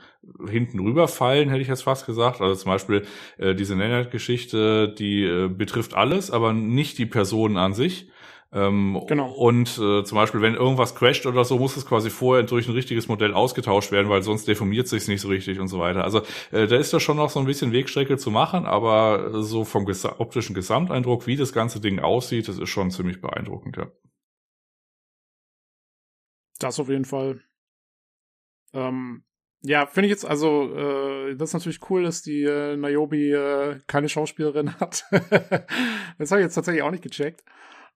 hinten 0.48 0.80
rüberfallen, 0.80 1.50
hätte 1.50 1.62
ich 1.62 1.68
jetzt 1.68 1.84
fast 1.84 2.06
gesagt. 2.06 2.42
Also 2.42 2.56
zum 2.56 2.72
Beispiel 2.72 3.06
äh, 3.38 3.56
diese 3.56 3.76
Nennert-Geschichte, 3.76 4.94
die 4.98 5.24
äh, 5.24 5.48
betrifft 5.48 5.94
alles, 5.94 6.32
aber 6.32 6.54
nicht 6.54 6.98
die 6.98 7.06
Personen 7.06 7.58
an 7.58 7.74
sich. 7.74 8.10
Ähm, 8.52 9.00
genau. 9.08 9.32
Und 9.32 9.78
äh, 9.78 10.04
zum 10.04 10.16
Beispiel, 10.16 10.42
wenn 10.42 10.56
irgendwas 10.56 10.96
crasht 10.96 11.28
oder 11.28 11.46
so, 11.46 11.60
muss 11.60 11.78
es 11.78 11.86
quasi 11.86 12.10
vorher 12.10 12.44
durch 12.44 12.68
ein 12.68 12.74
richtiges 12.74 13.08
Modell 13.08 13.34
ausgetauscht 13.34 13.92
werden, 13.92 14.10
weil 14.10 14.24
sonst 14.24 14.48
deformiert 14.48 14.88
sich 14.88 15.08
nicht 15.08 15.22
so 15.22 15.28
richtig 15.28 15.60
und 15.60 15.68
so 15.68 15.80
weiter. 15.80 16.04
Also 16.04 16.22
äh, 16.52 16.66
da 16.66 16.78
ist 16.78 16.92
da 16.92 17.00
schon 17.00 17.18
noch 17.18 17.30
so 17.30 17.40
ein 17.40 17.46
bisschen 17.46 17.74
Wegstrecke 17.74 18.18
zu 18.18 18.32
machen, 18.32 18.66
aber 18.66 19.44
so 19.44 19.66
vom 19.66 19.86
ges 19.86 20.04
optischen 20.06 20.56
Gesamteindruck, 20.56 21.28
wie 21.28 21.36
das 21.36 21.54
ganze 21.54 21.80
Ding 21.80 22.00
aussieht, 22.00 22.48
das 22.48 22.58
ist 22.58 22.70
schon 22.70 22.90
ziemlich 22.90 23.22
beeindruckend, 23.22 23.78
ja. 23.78 23.92
Das 26.58 26.80
auf 26.80 26.90
jeden 26.90 27.06
Fall. 27.06 27.42
Ähm, 28.74 29.24
ja, 29.62 29.86
finde 29.86 30.08
ich 30.08 30.12
jetzt, 30.12 30.26
also, 30.26 30.74
äh, 30.76 31.36
das 31.36 31.50
ist 31.50 31.54
natürlich 31.54 31.90
cool, 31.90 32.04
dass 32.04 32.22
die 32.22 32.44
äh, 32.44 32.78
Niobe 32.78 33.18
äh, 33.18 33.80
keine 33.88 34.10
Schauspielerin 34.10 34.74
hat. 34.80 35.06
das 36.18 36.32
habe 36.32 36.42
ich 36.42 36.46
jetzt 36.46 36.56
tatsächlich 36.56 36.82
auch 36.82 36.92
nicht 36.92 37.04
gecheckt. 37.04 37.44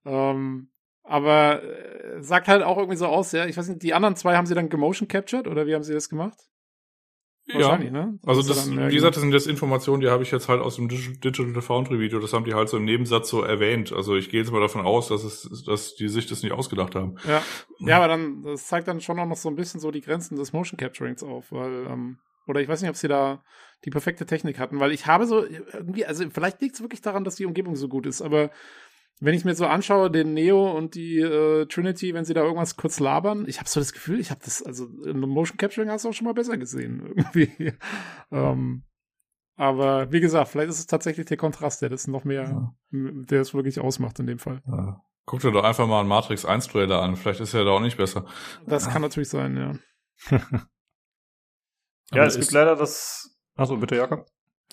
Ähm, 0.05 0.69
aber 1.03 1.63
äh, 1.63 2.21
sagt 2.21 2.47
halt 2.47 2.63
auch 2.63 2.77
irgendwie 2.77 2.97
so 2.97 3.07
aus, 3.07 3.31
ja. 3.31 3.45
Ich 3.45 3.57
weiß 3.57 3.67
nicht, 3.67 3.83
die 3.83 3.93
anderen 3.93 4.15
zwei 4.15 4.35
haben 4.35 4.45
sie 4.45 4.55
dann 4.55 4.69
gemotion 4.69 5.07
captured 5.07 5.47
oder 5.47 5.67
wie 5.67 5.75
haben 5.75 5.83
sie 5.83 5.93
das 5.93 6.09
gemacht? 6.09 6.37
Ja, 7.45 7.77
ne? 7.77 8.17
also 8.25 8.41
das, 8.41 8.69
dann, 8.69 8.89
wie 8.89 8.95
gesagt, 8.95 9.17
das 9.17 9.21
sind 9.21 9.33
jetzt 9.33 9.47
Informationen, 9.47 9.99
die 9.99 10.07
habe 10.07 10.23
ich 10.23 10.31
jetzt 10.31 10.47
halt 10.47 10.61
aus 10.61 10.77
dem 10.77 10.87
Digital 10.87 11.61
Foundry 11.61 11.99
Video, 11.99 12.19
das 12.19 12.31
haben 12.31 12.45
die 12.45 12.53
halt 12.53 12.69
so 12.69 12.77
im 12.77 12.85
Nebensatz 12.85 13.29
so 13.29 13.41
erwähnt. 13.41 13.91
Also 13.91 14.15
ich 14.15 14.29
gehe 14.29 14.39
jetzt 14.39 14.51
mal 14.51 14.61
davon 14.61 14.85
aus, 14.85 15.09
dass 15.09 15.25
es, 15.25 15.63
dass 15.65 15.95
die 15.95 16.07
sich 16.07 16.25
das 16.25 16.41
nicht 16.41 16.53
ausgedacht 16.53 16.95
haben. 16.95 17.15
Ja, 17.27 17.43
ja 17.79 17.97
aber 17.97 18.07
dann, 18.07 18.43
das 18.43 18.67
zeigt 18.67 18.87
dann 18.87 19.01
schon 19.01 19.19
auch 19.19 19.25
noch 19.25 19.35
so 19.35 19.49
ein 19.49 19.57
bisschen 19.57 19.81
so 19.81 19.91
die 19.91 19.99
Grenzen 19.99 20.37
des 20.37 20.53
Motion 20.53 20.77
Capturings 20.77 21.21
auf, 21.21 21.51
weil, 21.51 21.85
ähm, 21.87 22.17
oder 22.47 22.61
ich 22.61 22.69
weiß 22.69 22.81
nicht, 22.81 22.89
ob 22.89 22.95
sie 22.95 23.09
da 23.09 23.43
die 23.83 23.89
perfekte 23.89 24.25
Technik 24.25 24.57
hatten, 24.57 24.79
weil 24.79 24.93
ich 24.93 25.05
habe 25.07 25.25
so 25.25 25.45
irgendwie, 25.45 26.05
also 26.05 26.23
vielleicht 26.29 26.61
liegt 26.61 26.75
es 26.75 26.81
wirklich 26.81 27.01
daran, 27.01 27.25
dass 27.25 27.35
die 27.35 27.45
Umgebung 27.45 27.75
so 27.75 27.89
gut 27.89 28.05
ist, 28.05 28.21
aber 28.21 28.51
wenn 29.23 29.35
ich 29.35 29.45
mir 29.45 29.55
so 29.55 29.65
anschaue, 29.65 30.11
den 30.11 30.33
Neo 30.33 30.69
und 30.71 30.95
die 30.95 31.19
äh, 31.19 31.65
Trinity, 31.67 32.13
wenn 32.13 32.25
sie 32.25 32.33
da 32.33 32.41
irgendwas 32.41 32.75
kurz 32.75 32.99
labern, 32.99 33.45
ich 33.47 33.59
habe 33.59 33.69
so 33.69 33.79
das 33.79 33.93
Gefühl, 33.93 34.19
ich 34.19 34.31
habe 34.31 34.41
das, 34.43 34.61
also 34.61 34.85
in 35.05 35.19
Motion 35.21 35.57
Capturing 35.57 35.89
hast 35.89 36.03
du 36.03 36.09
auch 36.09 36.13
schon 36.13 36.25
mal 36.25 36.33
besser 36.33 36.57
gesehen, 36.57 37.05
irgendwie. 37.15 37.73
ähm, 38.31 38.83
aber 39.55 40.11
wie 40.11 40.19
gesagt, 40.19 40.49
vielleicht 40.49 40.69
ist 40.69 40.79
es 40.79 40.87
tatsächlich 40.87 41.25
der 41.27 41.37
Kontrast, 41.37 41.81
der 41.81 41.89
das 41.89 42.07
noch 42.07 42.25
mehr, 42.25 42.43
ja. 42.43 42.75
der 42.91 43.39
es 43.39 43.53
wirklich 43.53 43.79
ausmacht 43.79 44.19
in 44.19 44.27
dem 44.27 44.39
Fall. 44.39 44.61
Ja. 44.67 45.01
Guck 45.25 45.39
dir 45.39 45.53
doch 45.53 45.63
einfach 45.63 45.87
mal 45.87 46.01
einen 46.01 46.09
Matrix 46.09 46.43
1 46.43 46.67
Trailer 46.67 47.01
an, 47.01 47.15
vielleicht 47.15 47.39
ist 47.39 47.53
er 47.53 47.63
da 47.63 47.71
auch 47.71 47.79
nicht 47.79 47.95
besser. 47.95 48.25
Das 48.65 48.89
kann 48.89 49.01
natürlich 49.01 49.29
sein, 49.29 49.55
ja. 49.55 50.37
ja, 52.11 52.25
es 52.25 52.37
gibt 52.37 52.51
leider 52.51 52.75
das. 52.75 53.39
Achso, 53.55 53.77
bitte, 53.77 53.95
Jakob. 53.95 54.25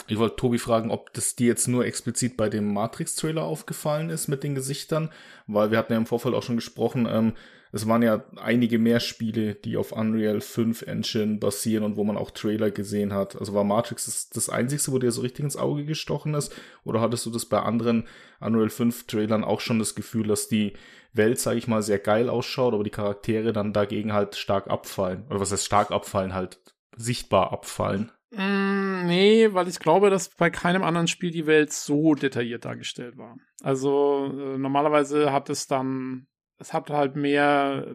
Ich 0.08 0.18
wollte 0.18 0.36
Tobi 0.36 0.58
fragen, 0.58 0.90
ob 0.90 1.12
das 1.12 1.36
dir 1.36 1.48
jetzt 1.48 1.68
nur 1.68 1.84
explizit 1.84 2.36
bei 2.36 2.48
dem 2.48 2.72
Matrix-Trailer 2.72 3.44
aufgefallen 3.44 4.10
ist 4.10 4.28
mit 4.28 4.42
den 4.42 4.54
Gesichtern, 4.54 5.10
weil 5.46 5.70
wir 5.70 5.78
hatten 5.78 5.92
ja 5.92 5.98
im 5.98 6.06
Vorfeld 6.06 6.34
auch 6.34 6.42
schon 6.42 6.56
gesprochen, 6.56 7.06
ähm, 7.10 7.34
es 7.72 7.86
waren 7.86 8.02
ja 8.02 8.24
einige 8.36 8.78
mehr 8.78 8.98
Spiele, 8.98 9.54
die 9.54 9.76
auf 9.76 9.92
Unreal 9.92 10.40
5 10.40 10.82
Engine 10.82 11.38
basieren 11.38 11.84
und 11.84 11.96
wo 11.96 12.02
man 12.02 12.16
auch 12.16 12.32
Trailer 12.32 12.70
gesehen 12.70 13.12
hat. 13.12 13.36
Also 13.36 13.54
war 13.54 13.62
Matrix 13.62 14.06
das, 14.06 14.28
das 14.28 14.48
einzigste, 14.48 14.90
wo 14.90 14.98
dir 14.98 15.12
so 15.12 15.20
richtig 15.20 15.44
ins 15.44 15.56
Auge 15.56 15.84
gestochen 15.84 16.34
ist? 16.34 16.52
Oder 16.84 17.00
hattest 17.00 17.26
du 17.26 17.30
das 17.30 17.46
bei 17.46 17.60
anderen 17.60 18.08
Unreal 18.40 18.70
5 18.70 19.06
Trailern 19.06 19.44
auch 19.44 19.60
schon 19.60 19.78
das 19.78 19.94
Gefühl, 19.94 20.26
dass 20.26 20.48
die 20.48 20.72
Welt, 21.12 21.38
sage 21.38 21.58
ich 21.58 21.68
mal, 21.68 21.82
sehr 21.82 21.98
geil 22.00 22.28
ausschaut, 22.28 22.74
aber 22.74 22.84
die 22.84 22.90
Charaktere 22.90 23.52
dann 23.52 23.72
dagegen 23.72 24.12
halt 24.12 24.34
stark 24.34 24.68
abfallen? 24.68 25.26
Oder 25.30 25.40
was 25.40 25.52
heißt 25.52 25.66
stark 25.66 25.92
abfallen? 25.92 26.34
Halt 26.34 26.58
sichtbar 26.96 27.52
abfallen? 27.52 28.10
Mm, 28.30 29.06
nee, 29.06 29.52
weil 29.52 29.66
ich 29.68 29.80
glaube, 29.80 30.08
dass 30.08 30.28
bei 30.28 30.50
keinem 30.50 30.84
anderen 30.84 31.08
Spiel 31.08 31.30
die 31.30 31.46
Welt 31.46 31.72
so 31.72 32.14
detailliert 32.14 32.64
dargestellt 32.64 33.16
war. 33.16 33.36
Also 33.62 34.26
äh, 34.26 34.58
normalerweise 34.58 35.32
hat 35.32 35.50
es 35.50 35.66
dann, 35.66 36.28
es 36.58 36.72
hat 36.72 36.90
halt 36.90 37.16
mehr, 37.16 37.94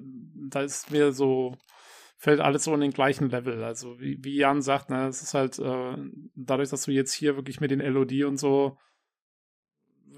da 0.50 0.62
ist 0.62 0.92
mehr 0.92 1.14
so, 1.14 1.56
fällt 2.18 2.42
alles 2.42 2.66
so 2.66 2.74
in 2.74 2.82
den 2.82 2.92
gleichen 2.92 3.30
Level. 3.30 3.64
Also 3.64 4.00
wie, 4.00 4.18
wie 4.24 4.38
Jan 4.38 4.62
sagt, 4.62 4.90
ne, 4.90 5.08
es 5.08 5.22
ist 5.22 5.34
halt 5.34 5.58
äh, 5.60 5.96
dadurch, 6.36 6.70
dass 6.70 6.84
du 6.84 6.92
jetzt 6.92 7.14
hier 7.14 7.38
wirklich 7.38 7.62
mit 7.62 7.72
den 7.72 7.80
LOD 7.80 8.24
und 8.26 8.38
so 8.38 8.78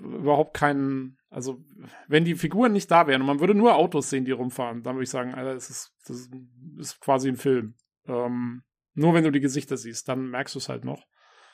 überhaupt 0.02 0.56
keinen, 0.56 1.18
also 1.30 1.64
wenn 2.08 2.26
die 2.26 2.36
Figuren 2.36 2.72
nicht 2.72 2.90
da 2.90 3.08
wären 3.08 3.22
und 3.22 3.28
man 3.28 3.40
würde 3.40 3.56
nur 3.56 3.76
Autos 3.76 4.10
sehen, 4.10 4.26
die 4.26 4.32
rumfahren, 4.32 4.84
dann 4.84 4.96
würde 4.96 5.04
ich 5.04 5.10
sagen, 5.10 5.34
Alter, 5.34 5.54
das 5.54 5.70
ist, 5.70 5.92
das 6.08 6.30
ist 6.78 7.00
quasi 7.02 7.30
ein 7.30 7.36
Film. 7.36 7.76
Ähm, 8.08 8.64
nur 8.98 9.14
wenn 9.14 9.24
du 9.24 9.32
die 9.32 9.40
Gesichter 9.40 9.77
siehst, 9.77 10.08
dann 10.09 10.30
merkst 10.30 10.56
du 10.56 10.59
es 10.59 10.69
halt 10.69 10.84
noch. 10.84 11.06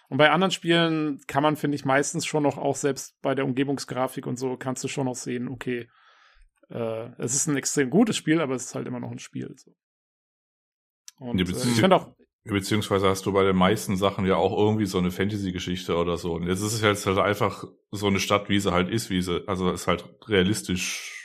Und 0.10 0.18
bei 0.18 0.32
anderen 0.32 0.52
Spielen 0.52 1.22
kann 1.28 1.44
man, 1.44 1.56
finde 1.56 1.76
ich, 1.76 1.86
meistens 1.86 2.26
schon 2.26 2.44
noch 2.44 2.58
auch 2.58 2.76
selbst 2.76 3.20
bei 3.22 3.36
der 3.36 3.46
Umgebungsgrafik 3.46 4.28
und 4.28 4.38
so 4.38 4.58
kannst 4.58 4.84
du 4.84 4.88
schon 4.88 5.06
noch 5.06 5.16
sehen, 5.16 5.48
okay, 5.48 5.90
äh, 6.70 7.10
es 7.18 7.36
ist 7.36 7.48
ein 7.48 7.58
extrem 7.58 7.90
gutes 7.90 8.18
Spiel, 8.18 8.42
aber 8.42 8.56
es 8.56 8.66
ist 8.66 8.76
halt 8.76 8.88
immer 8.88 9.00
noch 9.00 9.12
ein 9.12 9.20
Spiel. 9.20 9.54
So. 9.58 9.72
Und 11.20 11.40
äh, 11.40 11.44
ich 11.44 11.80
finde 11.80 11.96
auch, 11.96 12.16
Beziehungsweise 12.46 13.08
hast 13.08 13.26
du 13.26 13.32
bei 13.32 13.46
den 13.46 13.56
meisten 13.56 13.96
Sachen 13.96 14.26
ja 14.26 14.36
auch 14.36 14.58
irgendwie 14.58 14.86
so 14.86 14.98
eine 14.98 15.12
Fantasy-Geschichte 15.12 15.96
oder 15.96 16.18
so. 16.18 16.34
Und 16.34 16.46
jetzt 16.46 16.60
ist 16.60 16.74
es 16.74 16.82
jetzt 16.82 17.06
halt 17.06 17.18
einfach 17.18 17.64
so 17.92 18.08
eine 18.08 18.20
Stadt, 18.20 18.50
wie 18.50 18.60
sie 18.60 18.74
halt 18.74 18.90
ist, 18.90 19.10
wie 19.10 19.22
sie, 19.22 19.48
also 19.48 19.72
ist 19.72 19.88
halt 19.88 20.04
realistisch. 20.28 21.23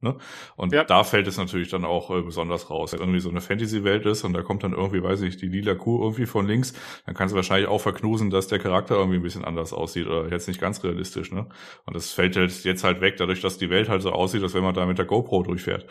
Ne? 0.00 0.16
Und 0.56 0.72
ja. 0.72 0.84
da 0.84 1.02
fällt 1.02 1.26
es 1.26 1.36
natürlich 1.38 1.70
dann 1.70 1.84
auch 1.84 2.10
äh, 2.10 2.22
besonders 2.22 2.70
raus. 2.70 2.92
Wenn 2.92 3.00
irgendwie 3.00 3.20
so 3.20 3.30
eine 3.30 3.40
Fantasy-Welt 3.40 4.06
ist 4.06 4.24
und 4.24 4.32
da 4.32 4.42
kommt 4.42 4.62
dann 4.62 4.72
irgendwie, 4.72 5.02
weiß 5.02 5.22
ich, 5.22 5.36
die 5.36 5.48
lila 5.48 5.74
Kuh 5.74 6.02
irgendwie 6.02 6.26
von 6.26 6.46
links, 6.46 6.72
dann 7.04 7.14
kannst 7.14 7.32
du 7.32 7.36
wahrscheinlich 7.36 7.68
auch 7.68 7.80
verknusen, 7.80 8.30
dass 8.30 8.46
der 8.46 8.60
Charakter 8.60 8.94
irgendwie 8.94 9.16
ein 9.16 9.22
bisschen 9.22 9.44
anders 9.44 9.72
aussieht 9.72 10.06
oder 10.06 10.30
jetzt 10.30 10.46
nicht 10.46 10.60
ganz 10.60 10.84
realistisch. 10.84 11.32
Ne? 11.32 11.48
Und 11.84 11.96
das 11.96 12.12
fällt 12.12 12.36
halt 12.36 12.64
jetzt 12.64 12.84
halt 12.84 13.00
weg, 13.00 13.16
dadurch, 13.16 13.40
dass 13.40 13.58
die 13.58 13.70
Welt 13.70 13.88
halt 13.88 14.02
so 14.02 14.12
aussieht, 14.12 14.42
als 14.42 14.54
wenn 14.54 14.62
man 14.62 14.74
da 14.74 14.86
mit 14.86 14.98
der 14.98 15.06
GoPro 15.06 15.42
durchfährt. 15.42 15.86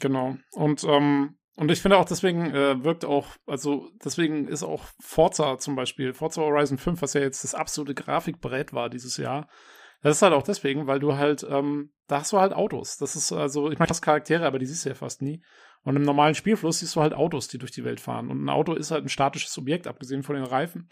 Genau. 0.00 0.36
Und 0.52 0.84
ähm, 0.84 1.36
und 1.58 1.70
ich 1.70 1.80
finde 1.80 1.96
auch, 1.96 2.04
deswegen 2.04 2.54
äh, 2.54 2.84
wirkt 2.84 3.06
auch, 3.06 3.28
also 3.46 3.88
deswegen 4.04 4.46
ist 4.46 4.62
auch 4.62 4.84
Forza 5.00 5.56
zum 5.56 5.74
Beispiel, 5.74 6.12
Forza 6.12 6.42
Horizon 6.42 6.76
5, 6.76 7.00
was 7.00 7.14
ja 7.14 7.22
jetzt 7.22 7.44
das 7.44 7.54
absolute 7.54 7.94
Grafikbrett 7.94 8.74
war 8.74 8.90
dieses 8.90 9.16
Jahr, 9.16 9.48
das 10.06 10.18
ist 10.18 10.22
halt 10.22 10.34
auch 10.34 10.44
deswegen, 10.44 10.86
weil 10.86 11.00
du 11.00 11.16
halt, 11.16 11.44
ähm, 11.50 11.90
da 12.06 12.20
hast 12.20 12.32
du 12.32 12.38
halt 12.38 12.52
Autos. 12.52 12.96
Das 12.96 13.16
ist 13.16 13.32
also, 13.32 13.72
ich 13.72 13.78
meine, 13.80 13.88
das 13.88 14.00
Charaktere, 14.00 14.46
aber 14.46 14.60
die 14.60 14.66
siehst 14.66 14.84
du 14.84 14.90
ja 14.90 14.94
fast 14.94 15.20
nie. 15.20 15.42
Und 15.82 15.96
im 15.96 16.02
normalen 16.02 16.36
Spielfluss 16.36 16.78
siehst 16.78 16.94
du 16.94 17.00
halt 17.00 17.12
Autos, 17.12 17.48
die 17.48 17.58
durch 17.58 17.72
die 17.72 17.82
Welt 17.82 17.98
fahren. 17.98 18.30
Und 18.30 18.44
ein 18.44 18.48
Auto 18.48 18.74
ist 18.74 18.92
halt 18.92 19.04
ein 19.04 19.08
statisches 19.08 19.58
Objekt, 19.58 19.88
abgesehen 19.88 20.22
von 20.22 20.36
den 20.36 20.44
Reifen. 20.44 20.90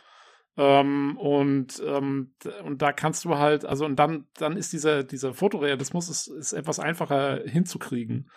Ähm, 0.57 1.17
und, 1.17 1.81
ähm, 1.87 2.35
und 2.65 2.83
da 2.83 2.93
kannst 2.93 3.25
du 3.25 3.39
halt, 3.39 3.65
also 3.65 3.85
und 3.85 3.97
dann, 3.97 4.27
dann 4.35 4.57
ist 4.57 4.73
dieser, 4.73 5.05
dieser 5.05 5.33
Fotorealismus 5.33 6.09
ist, 6.09 6.27
ist 6.27 6.53
etwas 6.53 6.81
einfacher 6.81 7.41
hinzukriegen 7.45 8.29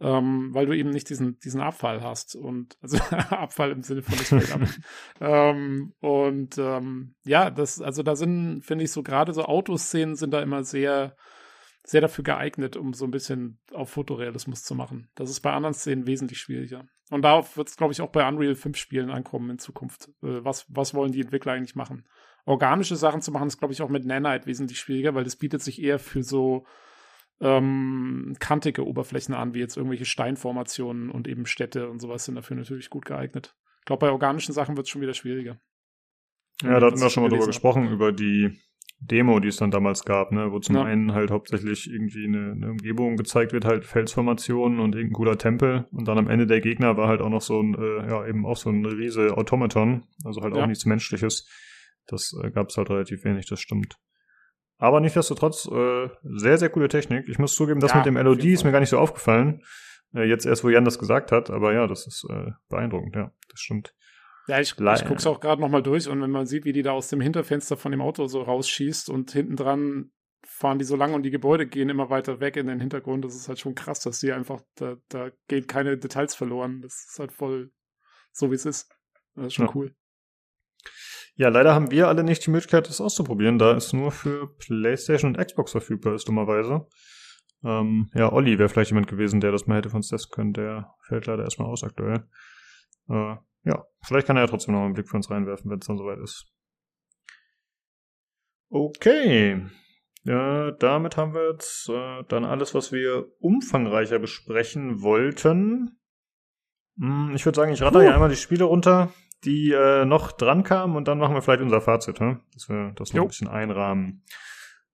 ähm, 0.00 0.50
weil 0.52 0.66
du 0.66 0.76
eben 0.76 0.90
nicht 0.90 1.08
diesen, 1.08 1.38
diesen 1.38 1.60
Abfall 1.60 2.02
hast 2.02 2.36
und 2.36 2.76
also 2.82 2.98
Abfall 3.30 3.70
im 3.70 3.82
Sinne 3.82 4.02
von 4.02 4.18
das 4.18 4.78
ähm, 5.20 5.94
und 6.00 6.58
ähm, 6.58 7.14
ja, 7.24 7.50
das, 7.50 7.80
also 7.80 8.02
da 8.02 8.16
sind, 8.16 8.62
finde 8.62 8.84
ich, 8.84 8.92
so 8.92 9.02
gerade 9.02 9.32
so 9.32 9.44
Autoszenen 9.44 10.16
sind 10.16 10.32
da 10.32 10.42
immer 10.42 10.64
sehr, 10.64 11.16
sehr 11.82 12.00
dafür 12.00 12.24
geeignet, 12.24 12.76
um 12.76 12.92
so 12.92 13.04
ein 13.04 13.10
bisschen 13.10 13.58
auf 13.72 13.90
Fotorealismus 13.90 14.64
zu 14.64 14.74
machen. 14.74 15.08
Das 15.14 15.30
ist 15.30 15.40
bei 15.40 15.52
anderen 15.52 15.74
Szenen 15.74 16.06
wesentlich 16.06 16.40
schwieriger. 16.40 16.84
Und 17.10 17.22
darauf 17.22 17.56
wird 17.56 17.68
es, 17.68 17.76
glaube 17.76 17.92
ich, 17.92 18.00
auch 18.00 18.10
bei 18.10 18.26
Unreal 18.26 18.56
5 18.56 18.76
Spielen 18.76 19.10
ankommen 19.10 19.50
in 19.50 19.58
Zukunft. 19.58 20.08
Äh, 20.22 20.44
was, 20.44 20.66
was 20.68 20.92
wollen 20.92 21.12
die 21.12 21.20
Entwickler 21.20 21.52
eigentlich 21.52 21.76
machen? 21.76 22.06
Organische 22.44 22.96
Sachen 22.96 23.22
zu 23.22 23.32
machen, 23.32 23.48
ist, 23.48 23.58
glaube 23.58 23.72
ich, 23.72 23.82
auch 23.82 23.88
mit 23.88 24.04
Nanite 24.04 24.46
wesentlich 24.46 24.78
schwieriger, 24.78 25.14
weil 25.14 25.24
das 25.24 25.36
bietet 25.36 25.62
sich 25.62 25.82
eher 25.82 25.98
für 25.98 26.22
so 26.22 26.66
ähm, 27.40 28.36
kantige 28.38 28.86
Oberflächen 28.86 29.34
an, 29.34 29.54
wie 29.54 29.60
jetzt 29.60 29.76
irgendwelche 29.76 30.06
Steinformationen 30.06 31.10
und 31.10 31.28
eben 31.28 31.46
Städte 31.46 31.88
und 31.90 32.00
sowas 32.00 32.24
sind 32.24 32.34
dafür 32.34 32.56
natürlich 32.56 32.90
gut 32.90 33.04
geeignet. 33.04 33.54
Ich 33.80 33.84
glaube, 33.86 34.06
bei 34.06 34.10
organischen 34.10 34.52
Sachen 34.52 34.76
wird 34.76 34.86
es 34.86 34.90
schon 34.90 35.02
wieder 35.02 35.14
schwieriger. 35.14 35.60
Ja, 36.62 36.80
da 36.80 36.86
hatten 36.86 37.00
wir 37.00 37.10
schon 37.10 37.22
mal 37.22 37.28
drüber 37.28 37.46
gesprochen, 37.46 37.88
über 37.90 38.12
die 38.12 38.58
Demo, 38.98 39.40
die 39.40 39.48
es 39.48 39.56
dann 39.56 39.70
damals 39.70 40.04
gab, 40.04 40.32
ne, 40.32 40.50
wo 40.52 40.58
zum 40.58 40.76
ja. 40.76 40.84
einen 40.84 41.12
halt 41.12 41.30
hauptsächlich 41.30 41.90
irgendwie 41.90 42.24
eine, 42.24 42.52
eine, 42.52 42.70
Umgebung 42.70 43.16
gezeigt 43.16 43.52
wird, 43.52 43.66
halt 43.66 43.84
Felsformationen 43.84 44.80
und 44.80 44.94
irgendein 44.94 45.12
cooler 45.12 45.36
Tempel 45.36 45.86
und 45.92 46.08
dann 46.08 46.16
am 46.16 46.28
Ende 46.28 46.46
der 46.46 46.62
Gegner 46.62 46.96
war 46.96 47.08
halt 47.08 47.20
auch 47.20 47.28
noch 47.28 47.42
so 47.42 47.60
ein, 47.60 47.74
äh, 47.74 48.08
ja, 48.08 48.26
eben 48.26 48.46
auch 48.46 48.56
so 48.56 48.70
ein 48.70 48.84
riese 48.86 49.36
Automaton, 49.36 50.04
also 50.24 50.40
halt 50.40 50.56
ja. 50.56 50.62
auch 50.62 50.66
nichts 50.66 50.86
Menschliches. 50.86 51.46
Das 52.06 52.34
äh, 52.42 52.50
gab 52.50 52.70
es 52.70 52.76
halt 52.78 52.88
relativ 52.88 53.24
wenig, 53.24 53.46
das 53.46 53.60
stimmt. 53.60 53.98
Aber 54.78 55.00
nichtsdestotrotz, 55.00 55.66
äh, 55.66 56.08
sehr, 56.22 56.58
sehr 56.58 56.68
coole 56.68 56.88
Technik. 56.88 57.28
Ich 57.28 57.38
muss 57.38 57.54
zugeben, 57.54 57.80
das 57.80 57.92
ja, 57.92 57.98
mit 57.98 58.06
dem 58.06 58.16
LOD 58.16 58.44
ist 58.44 58.64
mir 58.64 58.72
gar 58.72 58.80
nicht 58.80 58.90
so 58.90 58.98
aufgefallen. 58.98 59.62
Äh, 60.14 60.24
jetzt 60.24 60.44
erst, 60.46 60.64
wo 60.64 60.68
Jan 60.68 60.84
das 60.84 60.98
gesagt 60.98 61.32
hat, 61.32 61.50
aber 61.50 61.72
ja, 61.72 61.86
das 61.86 62.06
ist 62.06 62.26
äh, 62.30 62.52
beeindruckend, 62.68 63.16
ja, 63.16 63.32
das 63.48 63.60
stimmt. 63.60 63.94
Ja, 64.48 64.60
ich, 64.60 64.74
ich 64.78 65.04
guck's 65.04 65.26
auch 65.26 65.40
gerade 65.40 65.60
nochmal 65.60 65.82
durch 65.82 66.08
und 66.08 66.22
wenn 66.22 66.30
man 66.30 66.46
sieht, 66.46 66.64
wie 66.64 66.72
die 66.72 66.82
da 66.82 66.92
aus 66.92 67.08
dem 67.08 67.20
Hinterfenster 67.20 67.76
von 67.76 67.90
dem 67.90 68.00
Auto 68.00 68.26
so 68.28 68.42
rausschießt 68.42 69.10
und 69.10 69.32
hinten 69.32 69.56
dran 69.56 70.12
fahren 70.46 70.78
die 70.78 70.84
so 70.84 70.96
lang 70.96 71.12
und 71.12 71.24
die 71.24 71.30
Gebäude 71.30 71.66
gehen 71.66 71.88
immer 71.88 72.08
weiter 72.08 72.40
weg 72.40 72.56
in 72.56 72.66
den 72.66 72.80
Hintergrund, 72.80 73.24
das 73.24 73.34
ist 73.34 73.48
halt 73.48 73.58
schon 73.58 73.74
krass, 73.74 74.00
dass 74.00 74.20
die 74.20 74.32
einfach, 74.32 74.62
da, 74.76 74.96
da 75.08 75.30
gehen 75.48 75.66
keine 75.66 75.98
Details 75.98 76.34
verloren. 76.34 76.80
Das 76.80 77.06
ist 77.10 77.18
halt 77.18 77.32
voll 77.32 77.72
so, 78.32 78.50
wie 78.50 78.54
es 78.54 78.64
ist. 78.64 78.88
Das 79.34 79.48
ist 79.48 79.54
schon 79.54 79.66
ja. 79.66 79.72
cool. 79.74 79.94
Ja, 81.38 81.50
leider 81.50 81.74
haben 81.74 81.90
wir 81.90 82.08
alle 82.08 82.24
nicht 82.24 82.46
die 82.46 82.50
Möglichkeit, 82.50 82.88
das 82.88 83.00
auszuprobieren, 83.00 83.58
da 83.58 83.76
es 83.76 83.92
nur 83.92 84.10
für 84.10 84.56
PlayStation 84.56 85.36
und 85.36 85.46
Xbox 85.46 85.72
verfügbar 85.72 86.14
ist, 86.14 86.26
dummerweise. 86.26 86.86
Ähm, 87.62 88.10
ja, 88.14 88.32
Olli 88.32 88.58
wäre 88.58 88.70
vielleicht 88.70 88.90
jemand 88.90 89.06
gewesen, 89.06 89.40
der 89.40 89.52
das 89.52 89.66
mal 89.66 89.76
hätte 89.76 89.90
von 89.90 89.98
uns 89.98 90.08
testen 90.08 90.34
können. 90.34 90.52
Der 90.54 90.94
fällt 91.02 91.26
leider 91.26 91.44
erstmal 91.44 91.68
aus 91.68 91.84
aktuell. 91.84 92.26
Äh, 93.08 93.36
ja, 93.64 93.84
vielleicht 94.02 94.26
kann 94.26 94.36
er 94.36 94.44
ja 94.44 94.46
trotzdem 94.46 94.74
noch 94.74 94.84
einen 94.84 94.94
Blick 94.94 95.08
für 95.08 95.16
uns 95.16 95.30
reinwerfen, 95.30 95.70
wenn 95.70 95.78
es 95.78 95.86
dann 95.86 95.98
soweit 95.98 96.18
ist. 96.20 96.46
Okay. 98.70 99.62
Ja, 100.22 100.70
damit 100.72 101.16
haben 101.16 101.34
wir 101.34 101.50
jetzt 101.50 101.88
äh, 101.88 102.24
dann 102.28 102.44
alles, 102.44 102.74
was 102.74 102.92
wir 102.92 103.26
umfangreicher 103.40 104.18
besprechen 104.18 105.02
wollten. 105.02 106.00
Hm, 106.98 107.32
ich 107.34 107.44
würde 107.44 107.56
sagen, 107.56 107.72
ich 107.72 107.82
rate 107.82 108.00
hier 108.00 108.14
einmal 108.14 108.30
die 108.30 108.36
Spiele 108.36 108.64
runter 108.64 109.12
die 109.44 109.72
äh, 109.72 110.04
noch 110.04 110.32
dran 110.32 110.62
kamen 110.62 110.96
und 110.96 111.08
dann 111.08 111.18
machen 111.18 111.34
wir 111.34 111.42
vielleicht 111.42 111.62
unser 111.62 111.80
Fazit, 111.80 112.20
hm? 112.20 112.40
dass 112.52 112.68
wir 112.68 112.92
das 112.96 113.12
noch 113.12 113.16
jo. 113.16 113.22
ein 113.22 113.28
bisschen 113.28 113.48
einrahmen. 113.48 114.22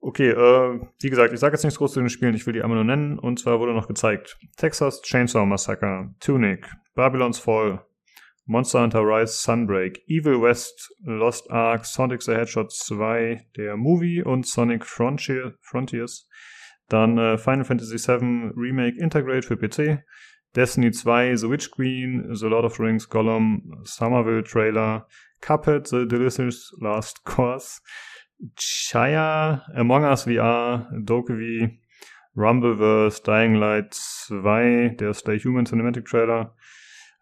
Okay, 0.01 0.31
äh, 0.31 0.81
wie 1.01 1.11
gesagt, 1.11 1.33
ich 1.33 1.39
sage 1.39 1.55
jetzt 1.55 1.63
nichts 1.63 1.79
groß 1.79 1.93
zu 1.93 2.01
den 2.01 2.09
Spielen, 2.09 2.35
ich 2.35 2.45
will 2.45 2.53
die 2.53 2.63
einmal 2.63 2.77
nur 2.77 2.85
nennen. 2.85 3.21
Und 3.21 3.39
zwar 3.39 3.61
wurde 3.61 3.73
noch 3.73 3.87
gezeigt 3.87 4.37
Texas 4.57 5.01
Chainsaw 5.03 5.47
Massacre, 5.47 6.13
Tunic, 6.19 6.67
Babylon's 6.95 7.39
Fall, 7.39 7.85
Monster 8.45 8.83
Hunter 8.83 9.03
Rise 9.03 9.35
Sunbreak, 9.35 10.03
Evil 10.09 10.43
West, 10.43 10.93
Lost 11.05 11.49
Ark, 11.53 11.87
Sonic 11.87 12.23
the 12.23 12.33
Hedgehog 12.33 12.73
2, 12.73 13.47
der 13.57 13.77
Movie 13.77 14.23
und 14.23 14.45
Sonic 14.45 14.85
Frontier, 14.85 15.55
Frontiers. 15.61 16.29
Dann 16.89 17.17
äh, 17.17 17.39
Final 17.39 17.65
Fantasy 17.65 17.97
VII 17.97 18.51
Remake 18.57 18.99
Integrate 18.99 19.47
für 19.47 19.57
PC, 19.57 20.05
Destiny 20.55 20.91
2, 20.91 21.37
The 21.37 21.49
Witch 21.49 21.71
Queen, 21.71 22.35
The 22.35 22.49
Lord 22.49 22.65
of 22.65 22.77
the 22.77 22.83
Rings, 22.83 23.07
Gollum, 23.07 23.63
Somerville 23.85 24.43
Trailer, 24.43 25.07
Cuphead, 25.41 25.89
The 25.89 26.07
Delicious 26.07 26.73
Last 26.81 27.25
Course, 27.25 27.81
Chaya, 28.57 29.63
Among 29.75 30.05
Us 30.05 30.27
VR, 30.27 30.87
Dokevi, 31.05 31.79
Rumbleverse, 32.37 33.23
Dying 33.23 33.55
Light 33.55 33.95
2, 33.95 34.97
der 34.99 35.15
Stay 35.15 35.39
Human 35.39 35.65
Cinematic 35.65 36.05
Trailer, 36.07 36.55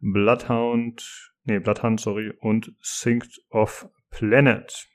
Bloodhound, 0.00 1.02
nee, 1.44 1.58
Bloodhound, 1.58 2.00
sorry, 2.00 2.32
und 2.40 2.72
Synced 2.80 3.40
of 3.50 3.88
Planet. 4.10 4.88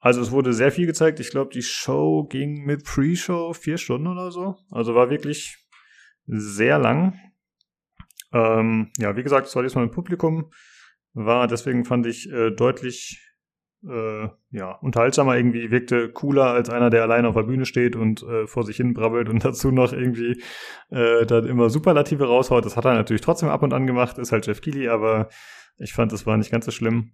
Also 0.00 0.20
es 0.20 0.30
wurde 0.30 0.52
sehr 0.52 0.72
viel 0.72 0.86
gezeigt. 0.86 1.20
Ich 1.20 1.30
glaube, 1.30 1.52
die 1.52 1.62
Show 1.62 2.24
ging 2.24 2.64
mit 2.64 2.84
Pre-Show 2.84 3.52
vier 3.52 3.78
Stunden 3.78 4.06
oder 4.06 4.30
so. 4.30 4.56
Also 4.70 4.94
war 4.94 5.10
wirklich 5.10 5.56
sehr 6.26 6.78
lang. 6.78 7.18
Ähm, 8.36 8.90
ja, 8.98 9.16
wie 9.16 9.22
gesagt, 9.22 9.46
es 9.46 9.56
war 9.56 9.62
diesmal 9.62 9.84
im 9.84 9.90
Publikum, 9.90 10.50
war 11.14 11.46
deswegen 11.46 11.84
fand 11.84 12.06
ich 12.06 12.30
äh, 12.30 12.50
deutlich 12.50 13.22
äh, 13.88 14.28
ja, 14.50 14.72
unterhaltsamer 14.72 15.36
irgendwie, 15.36 15.70
wirkte 15.70 16.10
cooler 16.10 16.46
als 16.46 16.68
einer, 16.68 16.90
der 16.90 17.02
alleine 17.02 17.28
auf 17.28 17.34
der 17.34 17.44
Bühne 17.44 17.66
steht 17.66 17.96
und 17.96 18.22
äh, 18.22 18.46
vor 18.46 18.64
sich 18.64 18.76
hin 18.76 18.94
brabbelt 18.94 19.28
und 19.28 19.44
dazu 19.44 19.70
noch 19.70 19.92
irgendwie 19.92 20.42
äh, 20.90 21.24
dann 21.24 21.46
immer 21.46 21.70
Superlative 21.70 22.26
raushaut. 22.26 22.64
Das 22.64 22.76
hat 22.76 22.84
er 22.84 22.94
natürlich 22.94 23.22
trotzdem 23.22 23.48
ab 23.48 23.62
und 23.62 23.72
an 23.72 23.86
gemacht, 23.86 24.18
ist 24.18 24.32
halt 24.32 24.46
Jeff 24.46 24.60
Keighley, 24.60 24.88
aber 24.88 25.28
ich 25.78 25.92
fand, 25.92 26.12
das 26.12 26.26
war 26.26 26.36
nicht 26.36 26.50
ganz 26.50 26.64
so 26.66 26.70
schlimm. 26.70 27.12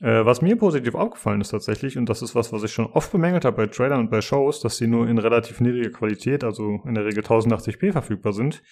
Äh, 0.00 0.24
was 0.24 0.40
mir 0.40 0.56
positiv 0.56 0.94
aufgefallen 0.94 1.40
ist 1.40 1.50
tatsächlich, 1.50 1.98
und 1.98 2.08
das 2.08 2.22
ist 2.22 2.34
was, 2.34 2.52
was 2.52 2.62
ich 2.62 2.72
schon 2.72 2.86
oft 2.86 3.10
bemängelt 3.10 3.44
habe 3.44 3.56
bei 3.56 3.66
Trailern 3.66 4.00
und 4.00 4.10
bei 4.10 4.20
Shows, 4.20 4.60
dass 4.60 4.76
sie 4.76 4.86
nur 4.86 5.08
in 5.08 5.18
relativ 5.18 5.60
niedriger 5.60 5.90
Qualität, 5.90 6.44
also 6.44 6.80
in 6.86 6.94
der 6.94 7.04
Regel 7.04 7.24
1080p 7.24 7.92
verfügbar 7.92 8.32
sind. 8.32 8.62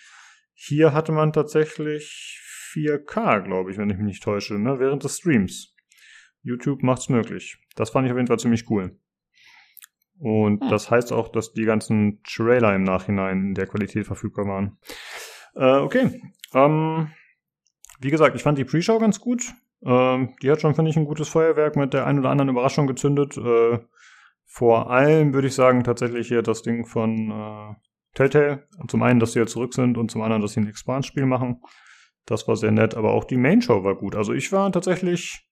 Hier 0.58 0.94
hatte 0.94 1.12
man 1.12 1.34
tatsächlich 1.34 2.40
4K, 2.72 3.42
glaube 3.42 3.70
ich, 3.70 3.76
wenn 3.76 3.90
ich 3.90 3.96
mich 3.98 4.06
nicht 4.06 4.22
täusche, 4.22 4.58
ne? 4.58 4.78
während 4.80 5.04
des 5.04 5.18
Streams. 5.18 5.74
YouTube 6.42 6.82
macht's 6.82 7.10
möglich. 7.10 7.58
Das 7.74 7.90
fand 7.90 8.06
ich 8.06 8.12
auf 8.12 8.16
jeden 8.16 8.26
Fall 8.26 8.38
ziemlich 8.38 8.68
cool. 8.70 8.98
Und 10.18 10.62
hm. 10.62 10.70
das 10.70 10.90
heißt 10.90 11.12
auch, 11.12 11.28
dass 11.28 11.52
die 11.52 11.66
ganzen 11.66 12.22
Trailer 12.22 12.74
im 12.74 12.84
Nachhinein 12.84 13.48
in 13.48 13.54
der 13.54 13.66
Qualität 13.66 14.06
verfügbar 14.06 14.46
waren. 14.46 14.78
Äh, 15.54 15.78
okay. 15.80 16.22
Ähm, 16.54 17.10
wie 18.00 18.10
gesagt, 18.10 18.34
ich 18.34 18.42
fand 18.42 18.56
die 18.56 18.64
Pre-Show 18.64 18.98
ganz 18.98 19.20
gut. 19.20 19.52
Ähm, 19.84 20.34
die 20.40 20.50
hat 20.50 20.62
schon, 20.62 20.74
finde 20.74 20.90
ich, 20.90 20.96
ein 20.96 21.04
gutes 21.04 21.28
Feuerwerk 21.28 21.76
mit 21.76 21.92
der 21.92 22.06
ein 22.06 22.18
oder 22.18 22.30
anderen 22.30 22.48
Überraschung 22.48 22.86
gezündet. 22.86 23.36
Äh, 23.36 23.78
vor 24.46 24.90
allem 24.90 25.34
würde 25.34 25.48
ich 25.48 25.54
sagen, 25.54 25.84
tatsächlich 25.84 26.28
hier 26.28 26.40
das 26.40 26.62
Ding 26.62 26.86
von 26.86 27.30
äh, 27.30 27.74
Telltale. 28.16 28.66
Zum 28.88 29.02
einen, 29.04 29.20
dass 29.20 29.32
sie 29.32 29.38
ja 29.38 29.46
zurück 29.46 29.74
sind 29.74 29.96
und 29.96 30.10
zum 30.10 30.22
anderen, 30.22 30.42
dass 30.42 30.52
sie 30.54 30.60
ein 30.60 30.68
Expand-Spiel 30.68 31.26
machen. 31.26 31.62
Das 32.24 32.48
war 32.48 32.56
sehr 32.56 32.72
nett, 32.72 32.96
aber 32.96 33.12
auch 33.12 33.22
die 33.24 33.36
Main-Show 33.36 33.84
war 33.84 33.94
gut. 33.94 34.16
Also 34.16 34.32
ich 34.32 34.50
war 34.50 34.72
tatsächlich 34.72 35.42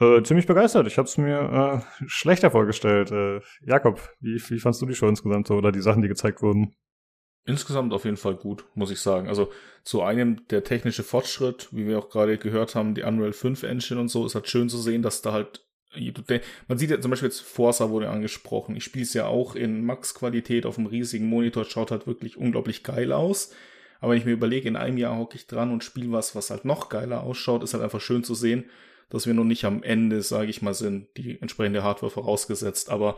Äh, 0.00 0.22
ziemlich 0.24 0.46
begeistert. 0.48 0.88
Ich 0.88 0.98
habe 0.98 1.06
es 1.06 1.16
mir 1.18 1.84
äh, 2.00 2.04
schlechter 2.08 2.50
vorgestellt. 2.50 3.12
Äh, 3.12 3.40
Jakob, 3.60 4.00
wie, 4.18 4.42
wie 4.50 4.58
fandst 4.58 4.82
du 4.82 4.86
die 4.86 4.94
Show 4.96 5.06
insgesamt 5.06 5.46
so 5.46 5.54
oder 5.54 5.70
die 5.70 5.82
Sachen, 5.82 6.02
die 6.02 6.08
gezeigt 6.08 6.42
wurden? 6.42 6.74
Insgesamt 7.46 7.92
auf 7.92 8.04
jeden 8.04 8.16
Fall 8.16 8.34
gut, 8.34 8.64
muss 8.74 8.90
ich 8.90 8.98
sagen. 8.98 9.28
Also 9.28 9.52
zu 9.84 10.02
einem 10.02 10.48
der 10.48 10.64
technische 10.64 11.04
Fortschritt, 11.04 11.68
wie 11.70 11.86
wir 11.86 11.98
auch 11.98 12.08
gerade 12.08 12.38
gehört 12.38 12.74
haben, 12.74 12.94
die 12.96 13.02
Unreal 13.02 13.32
5 13.32 13.62
Engine 13.62 14.00
und 14.00 14.08
so, 14.08 14.26
ist 14.26 14.34
halt 14.34 14.48
schön 14.48 14.68
zu 14.68 14.78
sehen, 14.78 15.02
dass 15.02 15.22
da 15.22 15.32
halt 15.32 15.63
man 16.68 16.78
sieht 16.78 16.90
ja 16.90 17.00
zum 17.00 17.10
Beispiel 17.10 17.28
jetzt 17.28 17.40
Forza 17.40 17.90
wurde 17.90 18.10
angesprochen. 18.10 18.76
Ich 18.76 18.84
spiele 18.84 19.04
es 19.04 19.14
ja 19.14 19.26
auch 19.26 19.54
in 19.54 19.84
Max-Qualität 19.84 20.66
auf 20.66 20.78
einem 20.78 20.86
riesigen 20.86 21.26
Monitor, 21.26 21.64
schaut 21.64 21.90
halt 21.90 22.06
wirklich 22.06 22.36
unglaublich 22.36 22.82
geil 22.82 23.12
aus. 23.12 23.52
Aber 24.00 24.12
wenn 24.12 24.18
ich 24.18 24.26
mir 24.26 24.32
überlege, 24.32 24.68
in 24.68 24.76
einem 24.76 24.98
Jahr 24.98 25.16
hocke 25.16 25.36
ich 25.36 25.46
dran 25.46 25.72
und 25.72 25.82
spiele 25.82 26.12
was, 26.12 26.34
was 26.36 26.50
halt 26.50 26.64
noch 26.64 26.88
geiler 26.88 27.22
ausschaut, 27.22 27.62
ist 27.62 27.74
halt 27.74 27.82
einfach 27.82 28.00
schön 28.00 28.22
zu 28.22 28.34
sehen, 28.34 28.64
dass 29.08 29.26
wir 29.26 29.34
noch 29.34 29.44
nicht 29.44 29.64
am 29.64 29.82
Ende, 29.82 30.22
sage 30.22 30.50
ich 30.50 30.60
mal, 30.60 30.74
sind, 30.74 31.06
die 31.16 31.40
entsprechende 31.40 31.82
Hardware 31.82 32.10
vorausgesetzt. 32.10 32.90
Aber 32.90 33.16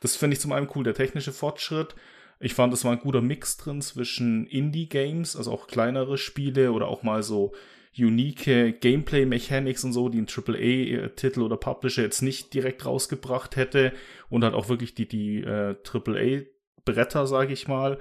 das 0.00 0.16
finde 0.16 0.34
ich 0.34 0.40
zum 0.40 0.52
einen 0.52 0.68
cool, 0.74 0.84
der 0.84 0.94
technische 0.94 1.32
Fortschritt. 1.32 1.94
Ich 2.40 2.54
fand, 2.54 2.72
es 2.72 2.84
war 2.84 2.92
ein 2.92 3.00
guter 3.00 3.20
Mix 3.20 3.56
drin 3.56 3.80
zwischen 3.82 4.46
Indie-Games, 4.46 5.36
also 5.36 5.50
auch 5.50 5.66
kleinere 5.66 6.18
Spiele 6.18 6.72
oder 6.72 6.88
auch 6.88 7.02
mal 7.02 7.22
so 7.22 7.52
unique 7.98 8.80
Gameplay-Mechanics 8.80 9.84
und 9.84 9.92
so, 9.92 10.08
die 10.08 10.20
ein 10.20 10.26
AAA-Titel 10.28 11.42
oder 11.42 11.56
Publisher 11.56 12.02
jetzt 12.02 12.22
nicht 12.22 12.54
direkt 12.54 12.84
rausgebracht 12.86 13.56
hätte 13.56 13.92
und 14.28 14.44
halt 14.44 14.54
auch 14.54 14.68
wirklich 14.68 14.94
die, 14.94 15.08
die 15.08 15.42
äh, 15.42 15.76
AAA-Bretter, 15.84 17.26
sage 17.26 17.52
ich 17.52 17.68
mal, 17.68 17.98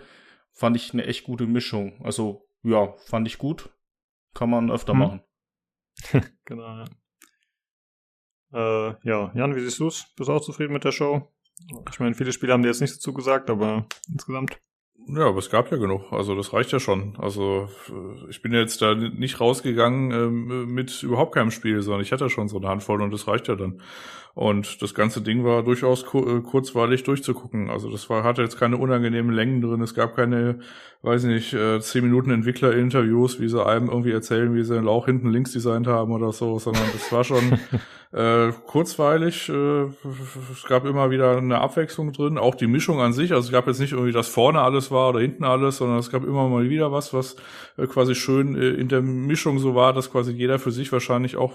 fand 0.51 0.75
ich 0.75 0.93
eine 0.93 1.05
echt 1.05 1.23
gute 1.23 1.47
Mischung. 1.47 1.99
Also 2.03 2.47
ja, 2.63 2.93
fand 3.05 3.27
ich 3.27 3.37
gut. 3.37 3.69
Kann 4.33 4.49
man 4.49 4.71
öfter 4.71 4.93
hm. 4.93 4.99
machen. 4.99 5.21
genau, 6.45 6.63
ja. 6.63 6.85
Äh, 8.53 8.95
ja, 9.03 9.31
Jan, 9.35 9.55
wie 9.55 9.59
siehst 9.59 9.79
du's? 9.79 10.13
Bist 10.15 10.29
du 10.29 10.33
auch 10.33 10.41
zufrieden 10.41 10.73
mit 10.73 10.83
der 10.83 10.91
Show? 10.91 11.33
Ich 11.89 11.99
meine, 11.99 12.15
viele 12.15 12.31
Spiele 12.31 12.53
haben 12.53 12.61
dir 12.61 12.69
jetzt 12.69 12.81
nicht 12.81 12.95
dazu 12.95 13.13
gesagt, 13.13 13.49
aber 13.49 13.87
insgesamt. 14.11 14.59
Ja, 15.05 15.27
aber 15.27 15.39
es 15.39 15.49
gab 15.49 15.71
ja 15.71 15.77
genug. 15.77 16.11
Also 16.11 16.35
das 16.35 16.51
reicht 16.53 16.71
ja 16.71 16.79
schon. 16.79 17.15
Also 17.17 17.69
ich 18.29 18.41
bin 18.41 18.51
jetzt 18.53 18.81
da 18.81 18.93
nicht 18.95 19.39
rausgegangen 19.39 20.11
ähm, 20.11 20.73
mit 20.73 21.01
überhaupt 21.03 21.33
keinem 21.33 21.51
Spiel, 21.51 21.81
sondern 21.81 22.01
ich 22.01 22.11
hatte 22.11 22.29
schon 22.29 22.47
so 22.49 22.57
eine 22.57 22.67
Handvoll 22.67 23.01
und 23.01 23.11
das 23.11 23.27
reicht 23.27 23.47
ja 23.47 23.55
dann. 23.55 23.81
Und 24.37 24.83
das 24.83 24.93
ganze 24.93 25.21
Ding 25.21 25.43
war 25.45 25.63
durchaus 25.63 26.03
äh, 26.13 26.41
kurzweilig 26.41 27.01
durchzugucken. 27.01 27.71
Also 27.71 27.89
das 27.89 28.07
war, 28.07 28.23
hatte 28.23 28.43
jetzt 28.43 28.59
keine 28.59 28.77
unangenehmen 28.77 29.33
Längen 29.33 29.61
drin. 29.61 29.81
Es 29.81 29.95
gab 29.95 30.15
keine, 30.15 30.59
weiß 31.01 31.23
nicht, 31.23 31.55
äh, 31.55 31.79
zehn 31.79 32.03
Minuten 32.03 32.29
Entwickler-Interviews, 32.29 33.39
wie 33.39 33.49
sie 33.49 33.65
einem 33.65 33.89
irgendwie 33.89 34.11
erzählen, 34.11 34.53
wie 34.53 34.63
sie 34.63 34.75
den 34.75 34.83
Lauch 34.83 35.07
hinten 35.07 35.31
links 35.31 35.53
designt 35.53 35.87
haben 35.87 36.11
oder 36.11 36.31
so, 36.33 36.59
sondern 36.59 36.83
das 36.93 37.11
war 37.11 37.23
schon 37.23 37.57
äh, 38.11 38.51
kurzweilig. 38.67 39.49
Äh, 39.49 39.85
es 40.51 40.65
gab 40.67 40.85
immer 40.85 41.09
wieder 41.09 41.37
eine 41.37 41.59
Abwechslung 41.59 42.13
drin. 42.13 42.37
Auch 42.37 42.53
die 42.53 42.67
Mischung 42.67 43.01
an 43.01 43.13
sich. 43.13 43.33
Also 43.33 43.47
es 43.47 43.51
gab 43.51 43.65
jetzt 43.65 43.79
nicht 43.79 43.93
irgendwie, 43.93 44.11
dass 44.11 44.27
vorne 44.27 44.61
alles 44.61 44.91
war 44.91 45.09
oder 45.09 45.19
hinten 45.19 45.45
alles, 45.45 45.77
sondern 45.77 45.97
es 45.97 46.11
gab 46.11 46.23
immer 46.23 46.47
mal 46.47 46.69
wieder 46.69 46.91
was, 46.91 47.11
was 47.11 47.37
äh, 47.77 47.87
quasi 47.87 48.13
schön 48.13 48.55
äh, 48.55 48.69
in 48.69 48.87
der 48.87 49.01
Mischung 49.01 49.57
so 49.57 49.73
war, 49.73 49.93
dass 49.93 50.11
quasi 50.11 50.31
jeder 50.31 50.59
für 50.59 50.71
sich 50.71 50.91
wahrscheinlich 50.91 51.37
auch 51.37 51.53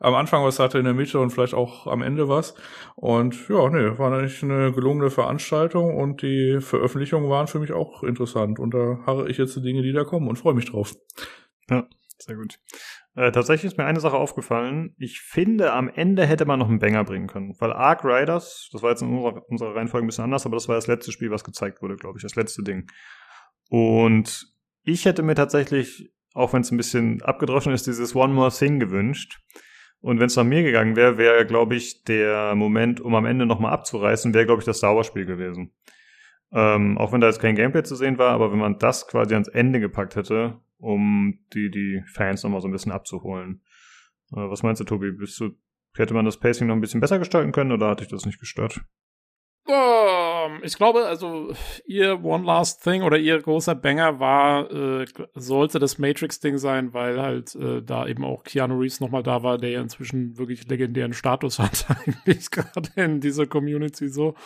am 0.00 0.14
Anfang 0.14 0.44
was 0.44 0.58
hatte, 0.58 0.78
in 0.78 0.84
der 0.84 0.94
Mitte 0.94 1.18
und 1.18 1.30
vielleicht 1.30 1.54
auch 1.54 1.86
am 1.86 2.02
Ende 2.02 2.17
Ende 2.18 2.28
was. 2.28 2.54
Und 2.96 3.48
ja, 3.48 3.68
nee, 3.70 3.98
war 3.98 4.12
eigentlich 4.12 4.42
eine 4.42 4.72
gelungene 4.72 5.10
Veranstaltung 5.10 5.96
und 5.96 6.22
die 6.22 6.58
Veröffentlichungen 6.60 7.30
waren 7.30 7.46
für 7.46 7.60
mich 7.60 7.72
auch 7.72 8.02
interessant. 8.02 8.58
Und 8.58 8.74
da 8.74 9.00
harre 9.06 9.28
ich 9.30 9.38
jetzt 9.38 9.56
die 9.56 9.62
Dinge, 9.62 9.82
die 9.82 9.92
da 9.92 10.04
kommen 10.04 10.28
und 10.28 10.36
freue 10.36 10.54
mich 10.54 10.66
drauf. 10.66 10.94
Ja, 11.70 11.86
sehr 12.18 12.36
gut. 12.36 12.58
Äh, 13.14 13.30
tatsächlich 13.32 13.72
ist 13.72 13.78
mir 13.78 13.84
eine 13.84 14.00
Sache 14.00 14.16
aufgefallen. 14.16 14.94
Ich 14.98 15.20
finde, 15.20 15.72
am 15.72 15.88
Ende 15.88 16.26
hätte 16.26 16.44
man 16.44 16.58
noch 16.58 16.68
einen 16.68 16.78
Banger 16.78 17.04
bringen 17.04 17.28
können. 17.28 17.54
Weil 17.58 17.72
Ark 17.72 18.04
Riders, 18.04 18.68
das 18.72 18.82
war 18.82 18.90
jetzt 18.90 19.02
in 19.02 19.08
unserer, 19.08 19.42
unserer 19.48 19.74
Reihenfolge 19.76 20.04
ein 20.04 20.08
bisschen 20.08 20.24
anders, 20.24 20.46
aber 20.46 20.56
das 20.56 20.68
war 20.68 20.74
das 20.74 20.86
letzte 20.86 21.12
Spiel, 21.12 21.30
was 21.30 21.44
gezeigt 21.44 21.82
wurde, 21.82 21.96
glaube 21.96 22.18
ich, 22.18 22.22
das 22.22 22.36
letzte 22.36 22.62
Ding. 22.62 22.90
Und 23.70 24.46
ich 24.82 25.04
hätte 25.04 25.22
mir 25.22 25.34
tatsächlich, 25.34 26.10
auch 26.32 26.52
wenn 26.52 26.62
es 26.62 26.70
ein 26.70 26.76
bisschen 26.76 27.22
abgedroschen 27.22 27.72
ist, 27.72 27.86
dieses 27.86 28.14
One 28.14 28.32
More 28.32 28.50
Thing 28.50 28.80
gewünscht. 28.80 29.40
Und 30.00 30.20
wenn 30.20 30.26
es 30.26 30.36
nach 30.36 30.44
mir 30.44 30.62
gegangen 30.62 30.96
wäre, 30.96 31.18
wäre, 31.18 31.44
glaube 31.44 31.74
ich, 31.74 32.04
der 32.04 32.54
Moment, 32.54 33.00
um 33.00 33.14
am 33.14 33.26
Ende 33.26 33.46
nochmal 33.46 33.72
abzureißen, 33.72 34.32
wäre, 34.32 34.46
glaube 34.46 34.60
ich, 34.60 34.66
das 34.66 34.78
Star 34.78 34.94
gewesen. 34.94 35.72
Ähm, 36.52 36.96
auch 36.96 37.12
wenn 37.12 37.20
da 37.20 37.26
jetzt 37.26 37.40
kein 37.40 37.56
Gameplay 37.56 37.82
zu 37.82 37.96
sehen 37.96 38.16
war, 38.16 38.32
aber 38.32 38.52
wenn 38.52 38.58
man 38.58 38.78
das 38.78 39.06
quasi 39.06 39.34
ans 39.34 39.48
Ende 39.48 39.80
gepackt 39.80 40.16
hätte, 40.16 40.60
um 40.78 41.40
die, 41.52 41.70
die 41.70 42.02
Fans 42.06 42.42
nochmal 42.42 42.60
so 42.60 42.68
ein 42.68 42.72
bisschen 42.72 42.92
abzuholen. 42.92 43.60
Äh, 44.32 44.48
was 44.48 44.62
meinst 44.62 44.80
du, 44.80 44.84
Tobi? 44.84 45.12
Du, 45.12 45.26
hätte 45.94 46.14
man 46.14 46.24
das 46.24 46.38
Pacing 46.38 46.68
noch 46.68 46.74
ein 46.74 46.80
bisschen 46.80 47.00
besser 47.00 47.18
gestalten 47.18 47.52
können 47.52 47.72
oder 47.72 47.88
hat 47.88 48.00
dich 48.00 48.08
das 48.08 48.24
nicht 48.24 48.40
gestört? 48.40 48.80
Um, 49.70 50.62
ich 50.62 50.76
glaube, 50.76 51.04
also 51.04 51.52
ihr 51.84 52.24
One 52.24 52.46
Last 52.46 52.82
Thing 52.82 53.02
oder 53.02 53.18
ihr 53.18 53.38
großer 53.38 53.74
Banger 53.74 54.18
war, 54.18 54.70
äh, 54.70 55.04
sollte 55.34 55.78
das 55.78 55.98
Matrix-Ding 55.98 56.56
sein, 56.56 56.94
weil 56.94 57.20
halt 57.20 57.54
äh, 57.54 57.82
da 57.82 58.06
eben 58.06 58.24
auch 58.24 58.44
Keanu 58.44 58.78
Reeves 58.78 59.00
nochmal 59.00 59.22
da 59.22 59.42
war, 59.42 59.58
der 59.58 59.68
ja 59.68 59.82
inzwischen 59.82 60.38
wirklich 60.38 60.66
legendären 60.68 61.12
Status 61.12 61.58
hat, 61.58 61.84
eigentlich 61.90 62.50
gerade 62.50 62.88
in 62.96 63.20
dieser 63.20 63.46
Community 63.46 64.08
so. 64.08 64.36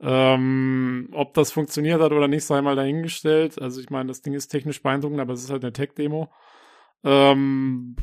Ähm, 0.00 1.10
ob 1.12 1.34
das 1.34 1.52
funktioniert 1.52 2.02
hat 2.02 2.10
oder 2.10 2.26
nicht, 2.26 2.44
sei 2.44 2.60
mal 2.60 2.74
dahingestellt. 2.74 3.62
Also 3.62 3.80
ich 3.80 3.90
meine, 3.90 4.08
das 4.08 4.22
Ding 4.22 4.34
ist 4.34 4.48
technisch 4.48 4.82
beeindruckend, 4.82 5.20
aber 5.20 5.34
es 5.34 5.44
ist 5.44 5.50
halt 5.50 5.62
eine 5.62 5.72
Tech-Demo. 5.72 6.28
Ähm, 7.04 7.94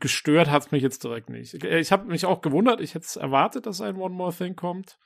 gestört 0.00 0.50
hat's 0.50 0.72
mich 0.72 0.82
jetzt 0.82 1.04
direkt 1.04 1.30
nicht. 1.30 1.54
Ich, 1.54 1.92
habe 1.92 2.08
mich 2.08 2.26
auch 2.26 2.40
gewundert, 2.40 2.80
ich 2.80 2.96
hätte 2.96 3.06
es 3.06 3.14
erwartet, 3.14 3.66
dass 3.66 3.80
ein 3.80 3.94
One 3.94 4.14
More 4.16 4.34
Thing 4.34 4.56
kommt. 4.56 4.98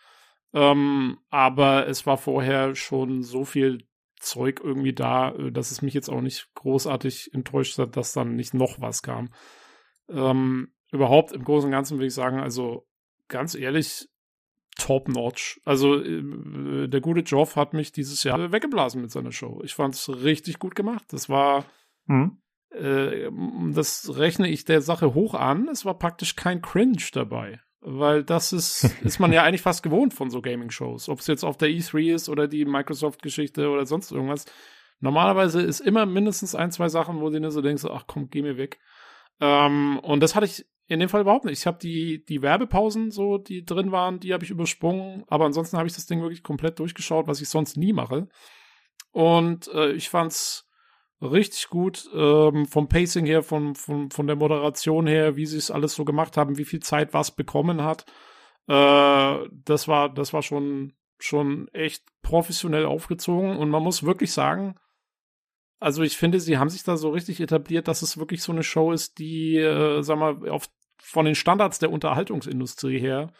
Ähm, 0.54 1.18
aber 1.30 1.88
es 1.88 2.06
war 2.06 2.16
vorher 2.16 2.76
schon 2.76 3.24
so 3.24 3.44
viel 3.44 3.84
Zeug 4.20 4.60
irgendwie 4.62 4.94
da, 4.94 5.32
äh, 5.32 5.50
dass 5.50 5.72
es 5.72 5.82
mich 5.82 5.94
jetzt 5.94 6.08
auch 6.08 6.20
nicht 6.20 6.48
großartig 6.54 7.34
enttäuscht 7.34 7.76
hat, 7.78 7.96
dass 7.96 8.12
dann 8.12 8.36
nicht 8.36 8.54
noch 8.54 8.80
was 8.80 9.02
kam. 9.02 9.30
Ähm, 10.08 10.72
überhaupt 10.92 11.32
im 11.32 11.42
Großen 11.42 11.66
und 11.66 11.72
Ganzen 11.72 11.98
würde 11.98 12.06
ich 12.06 12.14
sagen, 12.14 12.38
also 12.38 12.86
ganz 13.26 13.56
ehrlich, 13.56 14.08
top 14.76 15.08
notch. 15.08 15.60
Also 15.64 16.00
äh, 16.00 16.88
der 16.88 17.00
gute 17.00 17.20
Joff 17.20 17.56
hat 17.56 17.74
mich 17.74 17.90
dieses 17.90 18.22
Jahr 18.22 18.52
weggeblasen 18.52 19.02
mit 19.02 19.10
seiner 19.10 19.32
Show. 19.32 19.60
Ich 19.64 19.74
fand 19.74 19.94
es 19.94 20.08
richtig 20.22 20.60
gut 20.60 20.76
gemacht. 20.76 21.04
Das 21.08 21.28
war, 21.28 21.64
mhm. 22.06 22.40
äh, 22.70 23.28
das 23.72 24.16
rechne 24.16 24.48
ich 24.48 24.64
der 24.64 24.82
Sache 24.82 25.14
hoch 25.14 25.34
an. 25.34 25.68
Es 25.68 25.84
war 25.84 25.98
praktisch 25.98 26.36
kein 26.36 26.62
Cringe 26.62 27.02
dabei 27.12 27.60
weil 27.84 28.24
das 28.24 28.52
ist, 28.52 28.84
ist 29.04 29.20
man 29.20 29.32
ja 29.32 29.42
eigentlich 29.42 29.62
fast 29.62 29.82
gewohnt 29.82 30.14
von 30.14 30.30
so 30.30 30.40
Gaming-Shows. 30.40 31.08
Ob 31.08 31.20
es 31.20 31.26
jetzt 31.26 31.44
auf 31.44 31.56
der 31.56 31.68
E3 31.68 32.14
ist 32.14 32.28
oder 32.28 32.48
die 32.48 32.64
Microsoft-Geschichte 32.64 33.68
oder 33.68 33.86
sonst 33.86 34.10
irgendwas. 34.10 34.46
Normalerweise 35.00 35.60
ist 35.60 35.80
immer 35.80 36.06
mindestens 36.06 36.54
ein, 36.54 36.70
zwei 36.72 36.88
Sachen, 36.88 37.20
wo 37.20 37.28
du 37.28 37.38
dir 37.38 37.50
so 37.50 37.60
denkst, 37.60 37.84
ach 37.84 38.04
komm, 38.06 38.30
geh 38.30 38.42
mir 38.42 38.56
weg. 38.56 38.80
Ähm, 39.40 39.98
und 40.02 40.20
das 40.20 40.34
hatte 40.34 40.46
ich 40.46 40.66
in 40.86 41.00
dem 41.00 41.08
Fall 41.08 41.22
überhaupt 41.22 41.44
nicht. 41.44 41.60
Ich 41.60 41.66
habe 41.66 41.78
die, 41.78 42.24
die 42.24 42.42
Werbepausen, 42.42 43.10
so, 43.10 43.38
die 43.38 43.64
drin 43.64 43.92
waren, 43.92 44.20
die 44.20 44.32
habe 44.32 44.44
ich 44.44 44.50
übersprungen. 44.50 45.24
Aber 45.28 45.44
ansonsten 45.44 45.76
habe 45.76 45.86
ich 45.86 45.94
das 45.94 46.06
Ding 46.06 46.22
wirklich 46.22 46.42
komplett 46.42 46.78
durchgeschaut, 46.78 47.26
was 47.26 47.40
ich 47.40 47.48
sonst 47.48 47.76
nie 47.76 47.92
mache. 47.92 48.28
Und 49.12 49.68
äh, 49.68 49.92
ich 49.92 50.08
fand's 50.08 50.68
richtig 51.24 51.68
gut 51.68 52.08
ähm, 52.14 52.66
vom 52.66 52.88
Pacing 52.88 53.26
her, 53.26 53.42
von, 53.42 53.74
von, 53.74 54.10
von 54.10 54.26
der 54.26 54.36
Moderation 54.36 55.06
her, 55.06 55.36
wie 55.36 55.46
sie 55.46 55.58
es 55.58 55.70
alles 55.70 55.94
so 55.94 56.04
gemacht 56.04 56.36
haben, 56.36 56.58
wie 56.58 56.64
viel 56.64 56.80
Zeit 56.80 57.14
was 57.14 57.30
bekommen 57.30 57.82
hat. 57.82 58.06
Äh, 58.68 59.48
das 59.64 59.88
war, 59.88 60.12
das 60.12 60.32
war 60.32 60.42
schon, 60.42 60.94
schon 61.18 61.68
echt 61.68 62.04
professionell 62.22 62.86
aufgezogen 62.86 63.56
und 63.56 63.70
man 63.70 63.82
muss 63.82 64.04
wirklich 64.04 64.32
sagen, 64.32 64.76
also 65.80 66.02
ich 66.02 66.16
finde, 66.16 66.40
sie 66.40 66.58
haben 66.58 66.70
sich 66.70 66.82
da 66.84 66.96
so 66.96 67.10
richtig 67.10 67.40
etabliert, 67.40 67.88
dass 67.88 68.02
es 68.02 68.16
wirklich 68.18 68.42
so 68.42 68.52
eine 68.52 68.62
Show 68.62 68.92
ist, 68.92 69.18
die, 69.18 69.56
äh, 69.56 70.02
sag 70.02 70.18
mal, 70.18 70.48
auf, 70.48 70.68
von 70.98 71.26
den 71.26 71.34
Standards 71.34 71.78
der 71.78 71.90
Unterhaltungsindustrie 71.90 72.98
her 72.98 73.32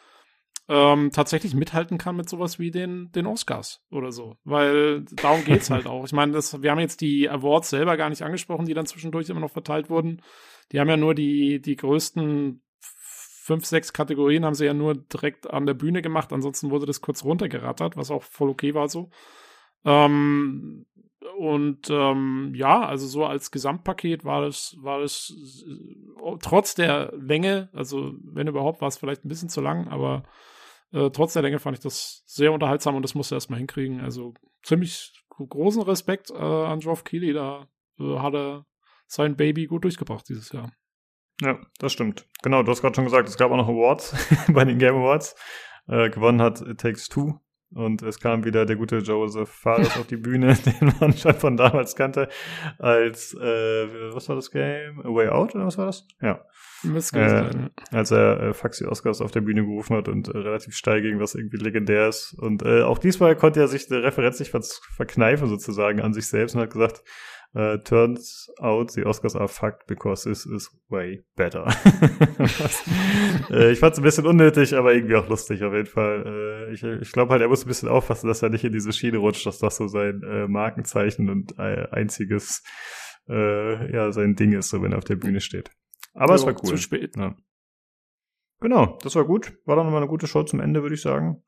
ähm, 0.68 1.10
tatsächlich 1.12 1.54
mithalten 1.54 1.98
kann 1.98 2.16
mit 2.16 2.28
sowas 2.28 2.58
wie 2.58 2.70
den, 2.70 3.12
den 3.12 3.26
Oscars 3.26 3.82
oder 3.90 4.12
so. 4.12 4.36
Weil 4.44 5.04
darum 5.16 5.44
geht's 5.44 5.70
halt 5.70 5.86
auch. 5.86 6.04
Ich 6.04 6.12
meine, 6.12 6.32
das, 6.32 6.62
wir 6.62 6.70
haben 6.70 6.80
jetzt 6.80 7.00
die 7.00 7.28
Awards 7.28 7.70
selber 7.70 7.96
gar 7.96 8.08
nicht 8.08 8.22
angesprochen, 8.22 8.66
die 8.66 8.74
dann 8.74 8.86
zwischendurch 8.86 9.28
immer 9.28 9.40
noch 9.40 9.50
verteilt 9.50 9.90
wurden. 9.90 10.22
Die 10.72 10.80
haben 10.80 10.88
ja 10.88 10.96
nur 10.96 11.14
die, 11.14 11.60
die 11.60 11.76
größten 11.76 12.62
fünf, 13.44 13.66
sechs 13.66 13.92
Kategorien 13.92 14.46
haben 14.46 14.54
sie 14.54 14.64
ja 14.64 14.72
nur 14.72 14.94
direkt 14.94 15.50
an 15.50 15.66
der 15.66 15.74
Bühne 15.74 16.00
gemacht. 16.00 16.32
Ansonsten 16.32 16.70
wurde 16.70 16.86
das 16.86 17.02
kurz 17.02 17.24
runtergerattert, 17.24 17.96
was 17.96 18.10
auch 18.10 18.22
voll 18.22 18.48
okay 18.48 18.72
war 18.72 18.88
so. 18.88 19.10
Ähm, 19.84 20.86
und 21.36 21.90
ähm, 21.90 22.52
ja, 22.54 22.86
also 22.86 23.06
so 23.06 23.26
als 23.26 23.50
Gesamtpaket 23.50 24.24
war 24.24 24.44
es, 24.44 24.76
war 24.80 25.00
es 25.00 25.64
äh, 25.68 26.36
trotz 26.40 26.74
der 26.74 27.12
Länge, 27.18 27.68
also 27.74 28.14
wenn 28.22 28.46
überhaupt, 28.46 28.80
war 28.80 28.88
es 28.88 28.96
vielleicht 28.96 29.26
ein 29.26 29.28
bisschen 29.28 29.50
zu 29.50 29.60
lang, 29.60 29.88
aber 29.88 30.22
äh, 30.94 31.10
trotz 31.10 31.32
der 31.32 31.42
Länge 31.42 31.58
fand 31.58 31.76
ich 31.76 31.82
das 31.82 32.22
sehr 32.24 32.52
unterhaltsam 32.52 32.94
und 32.94 33.02
das 33.02 33.14
musste 33.14 33.34
er 33.34 33.36
erstmal 33.36 33.58
hinkriegen. 33.58 34.00
Also 34.00 34.32
ziemlich 34.62 35.12
großen 35.28 35.82
Respekt 35.82 36.30
äh, 36.30 36.34
an 36.34 36.78
Geoff 36.78 37.02
Keighley, 37.02 37.32
da 37.32 37.68
äh, 37.98 38.18
hat 38.18 38.34
er 38.34 38.66
sein 39.06 39.36
Baby 39.36 39.66
gut 39.66 39.82
durchgebracht 39.82 40.28
dieses 40.28 40.52
Jahr. 40.52 40.70
Ja, 41.40 41.60
das 41.78 41.92
stimmt. 41.92 42.28
Genau, 42.42 42.62
du 42.62 42.70
hast 42.70 42.80
gerade 42.80 42.94
schon 42.94 43.04
gesagt, 43.04 43.28
es 43.28 43.36
gab 43.36 43.50
auch 43.50 43.56
noch 43.56 43.68
Awards 43.68 44.14
bei 44.52 44.64
den 44.64 44.78
Game 44.78 44.94
Awards. 44.94 45.34
Äh, 45.88 46.10
gewonnen 46.10 46.40
hat 46.40 46.60
It 46.60 46.80
Takes 46.80 47.08
Two. 47.08 47.40
Und 47.74 48.02
es 48.02 48.20
kam 48.20 48.44
wieder 48.44 48.66
der 48.66 48.76
gute 48.76 48.98
Joseph 48.98 49.48
Fares 49.48 49.96
auf 49.98 50.06
die 50.06 50.16
Bühne, 50.16 50.54
den 50.80 50.92
man 51.00 51.12
schon 51.12 51.34
von 51.34 51.56
damals 51.56 51.96
kannte, 51.96 52.28
als, 52.78 53.34
äh, 53.34 54.14
was 54.14 54.28
war 54.28 54.36
das 54.36 54.50
Game? 54.50 55.00
A 55.00 55.08
Way 55.08 55.28
Out 55.28 55.54
oder 55.54 55.66
was 55.66 55.76
war 55.76 55.86
das? 55.86 56.06
Ja. 56.20 56.44
Äh, 57.12 57.70
als 57.90 58.10
er 58.10 58.40
äh, 58.40 58.52
Faxi 58.52 58.84
Oscars 58.84 59.20
auf 59.20 59.30
der 59.30 59.40
Bühne 59.40 59.64
gerufen 59.64 59.96
hat 59.96 60.08
und 60.08 60.28
äh, 60.28 60.38
relativ 60.38 60.76
steil 60.76 61.02
ging, 61.02 61.18
was 61.18 61.34
irgendwie 61.34 61.56
legendär 61.56 62.08
ist. 62.08 62.34
Und 62.34 62.62
äh, 62.62 62.82
auch 62.82 62.98
diesmal 62.98 63.34
konnte 63.36 63.60
er 63.60 63.68
sich 63.68 63.88
der 63.88 64.02
Referenz 64.02 64.38
nicht 64.38 64.54
verkneifen 64.94 65.48
sozusagen 65.48 66.00
an 66.00 66.12
sich 66.12 66.28
selbst 66.28 66.54
und 66.54 66.60
hat 66.60 66.72
gesagt, 66.72 67.02
Uh, 67.56 67.76
turns 67.84 68.50
out 68.60 68.90
the 68.90 69.02
Oscars 69.02 69.36
are 69.36 69.46
fucked 69.46 69.86
because 69.86 70.24
this 70.24 70.44
is 70.44 70.68
way 70.88 71.22
better. 71.36 71.64
äh, 73.48 73.70
ich 73.70 73.78
fand 73.78 73.92
es 73.92 73.98
ein 73.98 74.02
bisschen 74.02 74.26
unnötig, 74.26 74.74
aber 74.74 74.92
irgendwie 74.92 75.14
auch 75.14 75.28
lustig 75.28 75.62
auf 75.62 75.72
jeden 75.72 75.86
Fall. 75.86 76.24
Äh, 76.26 76.72
ich 76.72 76.82
ich 76.82 77.12
glaube 77.12 77.30
halt, 77.30 77.42
er 77.42 77.48
muss 77.48 77.64
ein 77.64 77.68
bisschen 77.68 77.88
aufpassen, 77.88 78.26
dass 78.26 78.42
er 78.42 78.48
nicht 78.48 78.64
in 78.64 78.72
diese 78.72 78.92
Schiene 78.92 79.18
rutscht, 79.18 79.46
dass 79.46 79.60
das 79.60 79.76
so 79.76 79.86
sein 79.86 80.20
äh, 80.24 80.48
Markenzeichen 80.48 81.30
und 81.30 81.56
äh, 81.56 81.86
einziges, 81.92 82.64
äh, 83.28 83.92
ja, 83.92 84.10
sein 84.10 84.34
Ding 84.34 84.52
ist, 84.52 84.70
so 84.70 84.82
wenn 84.82 84.90
er 84.90 84.98
auf 84.98 85.04
der 85.04 85.14
Bühne 85.14 85.40
steht. 85.40 85.70
Aber 86.12 86.34
jo, 86.34 86.40
es 86.40 86.46
war 86.46 86.54
cool. 86.54 86.70
Zu 86.70 86.76
spät. 86.78 87.16
Ja. 87.16 87.36
Genau, 88.58 88.98
das 89.02 89.14
war 89.14 89.24
gut. 89.26 89.56
War 89.64 89.76
dann 89.76 89.86
nochmal 89.86 90.02
eine 90.02 90.10
gute 90.10 90.26
Show 90.26 90.42
zum 90.42 90.58
Ende, 90.58 90.82
würde 90.82 90.96
ich 90.96 91.02
sagen. 91.02 91.44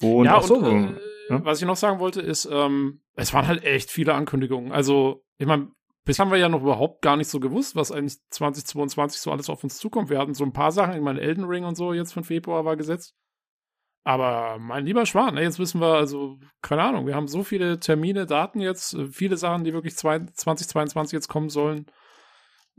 Und, 0.00 0.24
ja, 0.24 0.36
ach 0.36 0.42
so, 0.42 0.56
und, 0.56 0.96
äh, 0.96 1.00
ja? 1.28 1.44
was 1.44 1.60
ich 1.60 1.66
noch 1.66 1.76
sagen 1.76 1.98
wollte, 1.98 2.20
ist, 2.20 2.48
ähm, 2.50 3.02
es 3.14 3.32
waren 3.32 3.46
halt 3.46 3.64
echt 3.64 3.90
viele 3.90 4.14
Ankündigungen. 4.14 4.72
Also, 4.72 5.24
ich 5.38 5.46
meine, 5.46 5.70
bis 6.04 6.18
haben 6.18 6.30
wir 6.30 6.38
ja 6.38 6.48
noch 6.48 6.62
überhaupt 6.62 7.02
gar 7.02 7.16
nicht 7.16 7.28
so 7.28 7.38
gewusst, 7.38 7.76
was 7.76 7.92
eigentlich 7.92 8.18
2022 8.30 9.20
so 9.20 9.30
alles 9.30 9.48
auf 9.48 9.62
uns 9.62 9.78
zukommt. 9.78 10.10
Wir 10.10 10.18
hatten 10.18 10.34
so 10.34 10.44
ein 10.44 10.52
paar 10.52 10.72
Sachen, 10.72 10.94
ich 10.94 11.02
meine, 11.02 11.20
Elden 11.20 11.44
Ring 11.44 11.64
und 11.64 11.76
so 11.76 11.92
jetzt 11.92 12.12
von 12.12 12.24
Februar 12.24 12.64
war 12.64 12.76
gesetzt. 12.76 13.14
Aber 14.04 14.58
mein 14.58 14.84
lieber 14.84 15.06
Schwan, 15.06 15.36
jetzt 15.36 15.60
wissen 15.60 15.80
wir, 15.80 15.94
also, 15.94 16.38
keine 16.60 16.82
Ahnung, 16.82 17.06
wir 17.06 17.14
haben 17.14 17.28
so 17.28 17.44
viele 17.44 17.78
Termine, 17.78 18.26
Daten 18.26 18.60
jetzt, 18.60 18.94
äh, 18.94 19.06
viele 19.06 19.36
Sachen, 19.36 19.62
die 19.62 19.72
wirklich 19.72 19.96
2022 19.96 21.12
jetzt 21.12 21.28
kommen 21.28 21.50
sollen. 21.50 21.86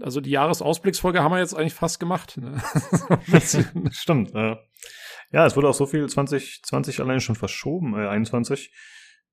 Also 0.02 0.22
die 0.22 0.32
Jahresausblicksfolge 0.32 1.22
haben 1.22 1.32
wir 1.32 1.40
jetzt 1.40 1.56
eigentlich 1.56 1.76
fast 1.76 2.00
gemacht. 2.00 2.38
Ne? 2.38 2.62
Stimmt, 3.92 4.32
ja. 4.34 4.58
Ja, 5.34 5.48
es 5.48 5.56
wurde 5.56 5.68
auch 5.68 5.74
so 5.74 5.88
viel 5.88 6.08
2020 6.08 7.00
allein 7.02 7.20
schon 7.20 7.36
verschoben, 7.36 7.96
äh, 7.96 8.08
21, 8.08 8.72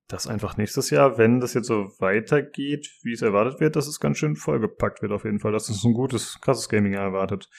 dass 0.08 0.26
einfach 0.26 0.56
nächstes 0.56 0.88
Jahr, 0.88 1.18
wenn 1.18 1.40
das 1.40 1.52
jetzt 1.52 1.66
so 1.66 1.92
weitergeht, 1.98 2.90
wie 3.02 3.12
es 3.12 3.20
erwartet 3.20 3.60
wird, 3.60 3.76
dass 3.76 3.86
es 3.86 4.00
ganz 4.00 4.16
schön 4.16 4.34
vollgepackt 4.34 5.02
wird 5.02 5.12
auf 5.12 5.24
jeden 5.24 5.40
Fall. 5.40 5.52
Dass 5.52 5.68
es 5.68 5.84
ein 5.84 5.92
gutes, 5.92 6.40
krasses 6.40 6.70
Gaming 6.70 6.94
erwartet. 6.94 7.50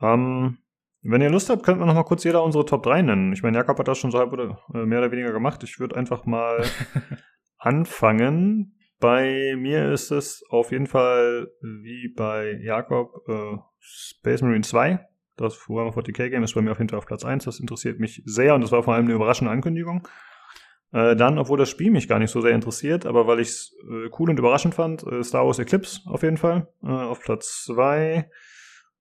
Ähm, 0.00 0.58
wenn 1.02 1.20
ihr 1.20 1.30
Lust 1.30 1.50
habt, 1.50 1.64
könnt 1.64 1.80
wir 1.80 1.86
noch 1.86 1.94
mal 1.94 2.04
kurz 2.04 2.22
jeder 2.22 2.44
unsere 2.44 2.64
Top 2.64 2.84
3 2.84 3.02
nennen. 3.02 3.32
Ich 3.32 3.42
meine, 3.42 3.58
Jakob 3.58 3.76
hat 3.78 3.88
das 3.88 3.98
schon 3.98 4.12
so 4.12 4.18
halb 4.18 4.32
oder 4.32 4.60
äh, 4.72 4.86
mehr 4.86 5.00
oder 5.00 5.10
weniger 5.10 5.32
gemacht. 5.32 5.64
Ich 5.64 5.80
würde 5.80 5.96
einfach 5.96 6.24
mal 6.26 6.64
anfangen. 7.58 8.78
Bei 9.00 9.56
mir 9.58 9.90
ist 9.90 10.12
es 10.12 10.44
auf 10.48 10.70
jeden 10.70 10.86
Fall 10.86 11.48
wie 11.60 12.14
bei 12.16 12.52
Jakob 12.62 13.28
äh, 13.28 13.56
Space 13.80 14.42
Marine 14.42 14.62
2. 14.62 15.06
Das 15.36 15.68
Warhammer 15.68 15.92
40k 15.92 16.30
Game 16.30 16.44
ist 16.44 16.54
bei 16.54 16.62
mir 16.62 16.72
auf 16.72 16.78
jeden 16.78 16.88
Fall 16.88 16.98
auf 16.98 17.06
Platz 17.06 17.24
1. 17.24 17.44
Das 17.44 17.58
interessiert 17.58 17.98
mich 17.98 18.22
sehr 18.24 18.54
und 18.54 18.60
das 18.60 18.72
war 18.72 18.82
vor 18.82 18.94
allem 18.94 19.06
eine 19.06 19.14
überraschende 19.14 19.50
Ankündigung. 19.50 20.06
Äh, 20.94 21.16
dann, 21.16 21.38
obwohl 21.38 21.58
das 21.58 21.70
Spiel 21.70 21.90
mich 21.90 22.06
gar 22.06 22.20
nicht 22.20 22.30
so 22.30 22.40
sehr 22.40 22.52
interessiert, 22.52 23.04
aber 23.04 23.26
weil 23.26 23.40
ich 23.40 23.48
es 23.48 23.76
äh, 23.82 24.08
cool 24.16 24.30
und 24.30 24.38
überraschend 24.38 24.76
fand, 24.76 25.02
äh, 25.04 25.24
Star 25.24 25.44
Wars 25.44 25.58
Eclipse 25.58 26.02
auf 26.04 26.22
jeden 26.22 26.36
Fall 26.36 26.68
äh, 26.84 26.86
auf 26.86 27.20
Platz 27.20 27.64
2. 27.64 28.30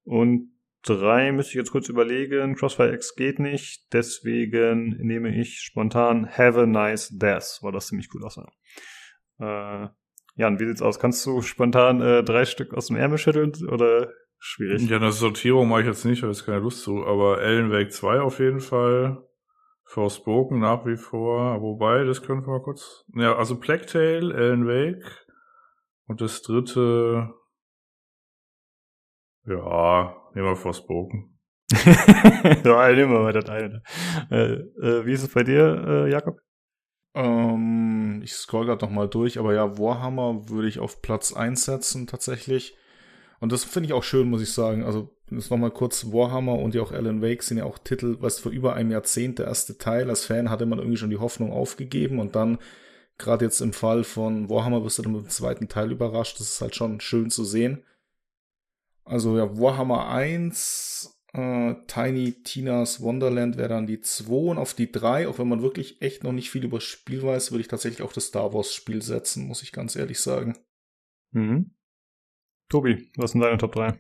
Und 0.04 0.50
3 0.88 1.32
müsste 1.32 1.52
ich 1.52 1.58
jetzt 1.58 1.72
kurz 1.72 1.90
überlegen. 1.90 2.56
Crossfire 2.56 2.94
X 2.94 3.16
geht 3.16 3.38
nicht, 3.38 3.94
deswegen 3.94 4.98
nehme 5.06 5.30
ich 5.40 5.60
spontan 5.60 6.28
Have 6.28 6.62
a 6.62 6.66
Nice 6.66 7.10
Death, 7.16 7.60
weil 7.62 7.72
das 7.72 7.88
ziemlich 7.88 8.10
cool 8.14 8.24
aussah. 8.24 8.52
Äh, 9.40 9.90
Jan, 10.36 10.60
wie 10.60 10.66
sieht's 10.66 10.82
aus? 10.82 11.00
Kannst 11.00 11.24
du 11.28 11.44
spontan 11.44 12.00
drei 12.26 12.46
Stück 12.46 12.74
aus 12.74 12.88
dem 12.88 12.96
Ärmel 12.96 13.20
schütteln 13.20 13.54
oder 13.68 14.12
schwierig. 14.44 14.90
Ja, 14.90 14.98
eine 14.98 15.12
Sortierung 15.12 15.70
mache 15.70 15.82
ich 15.82 15.88
jetzt 15.88 16.06
nicht, 16.06 16.22
habe 16.22 16.32
ich 16.32 16.46
keine 16.46 16.60
Lust 16.60 16.84
zu, 16.84 17.06
aber 17.06 17.42
Ellen 17.42 17.72
Wake 17.72 17.92
2 17.92 18.22
auf 18.22 18.40
jeden 18.40 18.60
Fall. 18.60 19.24
Forspoken 19.86 20.60
nach 20.60 20.86
wie 20.86 20.96
vor, 20.96 21.62
wobei, 21.62 22.04
das 22.04 22.24
können 22.24 22.42
wir 22.46 22.54
mal 22.54 22.62
kurz. 22.62 23.06
Ja, 23.16 23.36
also 23.36 23.60
Plague 23.60 23.86
Tale, 23.86 24.34
Alan 24.34 24.66
Wake 24.66 25.28
und 26.08 26.22
das 26.22 26.42
dritte. 26.42 27.34
Ja, 29.46 30.16
nehmen 30.34 30.48
wir 30.48 30.56
Forspoken. 30.56 31.38
ja, 31.86 32.92
nehmen 32.92 33.12
wir 33.12 33.20
mal 33.20 33.34
das 33.34 33.50
eine. 33.50 33.84
Äh, 34.32 34.54
äh, 34.54 35.06
wie 35.06 35.14
ist 35.14 35.24
es 35.24 35.34
bei 35.34 35.44
dir, 35.44 35.84
äh, 35.88 36.12
Jakob? 36.12 36.40
Ähm, 37.14 38.22
ich 38.24 38.34
scroll 38.34 38.66
gerade 38.66 38.86
noch 38.86 38.92
mal 38.92 39.08
durch, 39.08 39.38
aber 39.38 39.54
ja, 39.54 39.78
Warhammer 39.78 40.50
würde 40.50 40.68
ich 40.68 40.80
auf 40.80 41.02
Platz 41.02 41.34
1 41.34 41.66
setzen 41.66 42.08
tatsächlich. 42.08 42.76
Und 43.44 43.52
das 43.52 43.66
finde 43.66 43.88
ich 43.88 43.94
auch 43.94 44.06
schön, 44.06 44.30
muss 44.30 44.42
ich 44.42 44.54
sagen. 44.54 44.86
Also, 44.86 45.18
jetzt 45.30 45.52
nochmal 45.52 45.72
kurz, 45.72 46.06
Warhammer 46.14 46.60
und 46.60 46.76
ja 46.76 46.82
auch 46.82 46.94
Alan 46.94 47.22
Wake 47.22 47.44
sind 47.44 47.58
ja 47.58 47.66
auch 47.66 47.78
Titel, 47.78 48.16
was 48.22 48.40
vor 48.40 48.54
über 48.54 48.74
einem 48.74 48.90
Jahrzehnt 48.90 49.38
der 49.38 49.48
erste 49.48 49.78
Teil. 49.78 50.10
Als 50.10 50.24
Fan 50.24 50.50
hatte 50.50 50.66
man 50.66 50.80
irgendwie 50.80 50.96
schon 50.96 51.10
die 51.10 51.18
Hoffnung 51.18 51.52
aufgegeben 51.52 52.20
und 52.20 52.38
dann, 52.38 52.58
gerade 53.18 53.44
jetzt 53.44 53.60
im 53.60 53.74
Fall 53.74 54.06
von 54.06 54.50
Warhammer, 54.50 54.86
wirst 54.86 54.98
du 54.98 55.02
dann 55.02 55.12
mit 55.12 55.24
dem 55.24 55.30
zweiten 55.30 55.68
Teil 55.68 55.92
überrascht. 55.92 56.40
Das 56.40 56.52
ist 56.52 56.62
halt 56.62 56.74
schon 56.74 57.02
schön 57.02 57.30
zu 57.32 57.44
sehen. 57.44 57.84
Also 59.04 59.38
ja, 59.38 59.60
Warhammer 59.60 60.08
1, 60.08 61.14
äh, 61.34 61.76
Tiny 61.88 62.44
Tina's 62.44 63.02
Wonderland 63.02 63.58
wäre 63.58 63.68
dann 63.68 63.88
die 63.88 64.00
2 64.00 64.52
und 64.52 64.58
auf 64.58 64.74
die 64.74 64.90
3, 64.90 65.28
auch 65.28 65.38
wenn 65.38 65.50
man 65.50 65.62
wirklich 65.62 66.02
echt 66.02 66.24
noch 66.24 66.32
nicht 66.32 66.50
viel 66.50 66.64
über 66.64 66.78
das 66.78 66.86
Spiel 66.86 67.22
weiß, 67.22 67.52
würde 67.52 67.64
ich 67.64 67.68
tatsächlich 67.68 68.04
auch 68.04 68.14
das 68.14 68.28
Star 68.28 68.54
Wars 68.54 68.74
Spiel 68.74 69.02
setzen, 69.02 69.50
muss 69.50 69.64
ich 69.64 69.74
ganz 69.74 69.98
ehrlich 69.98 70.22
sagen. 70.22 70.58
Mhm. 71.32 71.72
Tobi, 72.70 73.12
was 73.18 73.32
sind 73.32 73.42
deine 73.42 73.58
Top 73.58 73.74
3? 73.74 74.00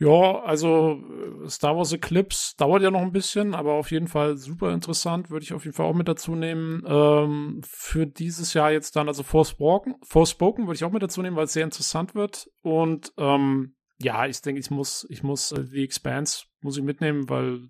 Ja, 0.00 0.42
also 0.42 1.02
äh, 1.44 1.48
Star 1.48 1.76
Wars 1.76 1.92
Eclipse 1.92 2.54
dauert 2.56 2.82
ja 2.82 2.90
noch 2.90 3.00
ein 3.00 3.10
bisschen, 3.10 3.54
aber 3.54 3.72
auf 3.72 3.90
jeden 3.90 4.06
Fall 4.06 4.36
super 4.36 4.72
interessant, 4.72 5.28
würde 5.30 5.42
ich 5.42 5.52
auf 5.52 5.64
jeden 5.64 5.76
Fall 5.76 5.86
auch 5.86 5.94
mit 5.94 6.06
dazu 6.06 6.36
nehmen. 6.36 6.84
Ähm, 6.86 7.60
für 7.64 8.06
dieses 8.06 8.54
Jahr 8.54 8.70
jetzt 8.70 8.94
dann, 8.94 9.08
also 9.08 9.24
Forspoken, 9.24 9.96
Forspoken 10.04 10.66
würde 10.66 10.76
ich 10.76 10.84
auch 10.84 10.92
mit 10.92 11.02
dazu 11.02 11.20
nehmen, 11.20 11.36
weil 11.36 11.46
es 11.46 11.52
sehr 11.52 11.64
interessant 11.64 12.14
wird. 12.14 12.48
Und 12.62 13.12
ähm, 13.18 13.74
ja, 14.00 14.26
ich 14.26 14.40
denke, 14.40 14.60
ich 14.60 14.70
muss, 14.70 15.04
ich 15.10 15.24
muss 15.24 15.50
äh, 15.50 15.64
The 15.64 15.82
Expanse 15.82 16.44
muss 16.60 16.76
ich 16.76 16.84
mitnehmen, 16.84 17.28
weil 17.28 17.68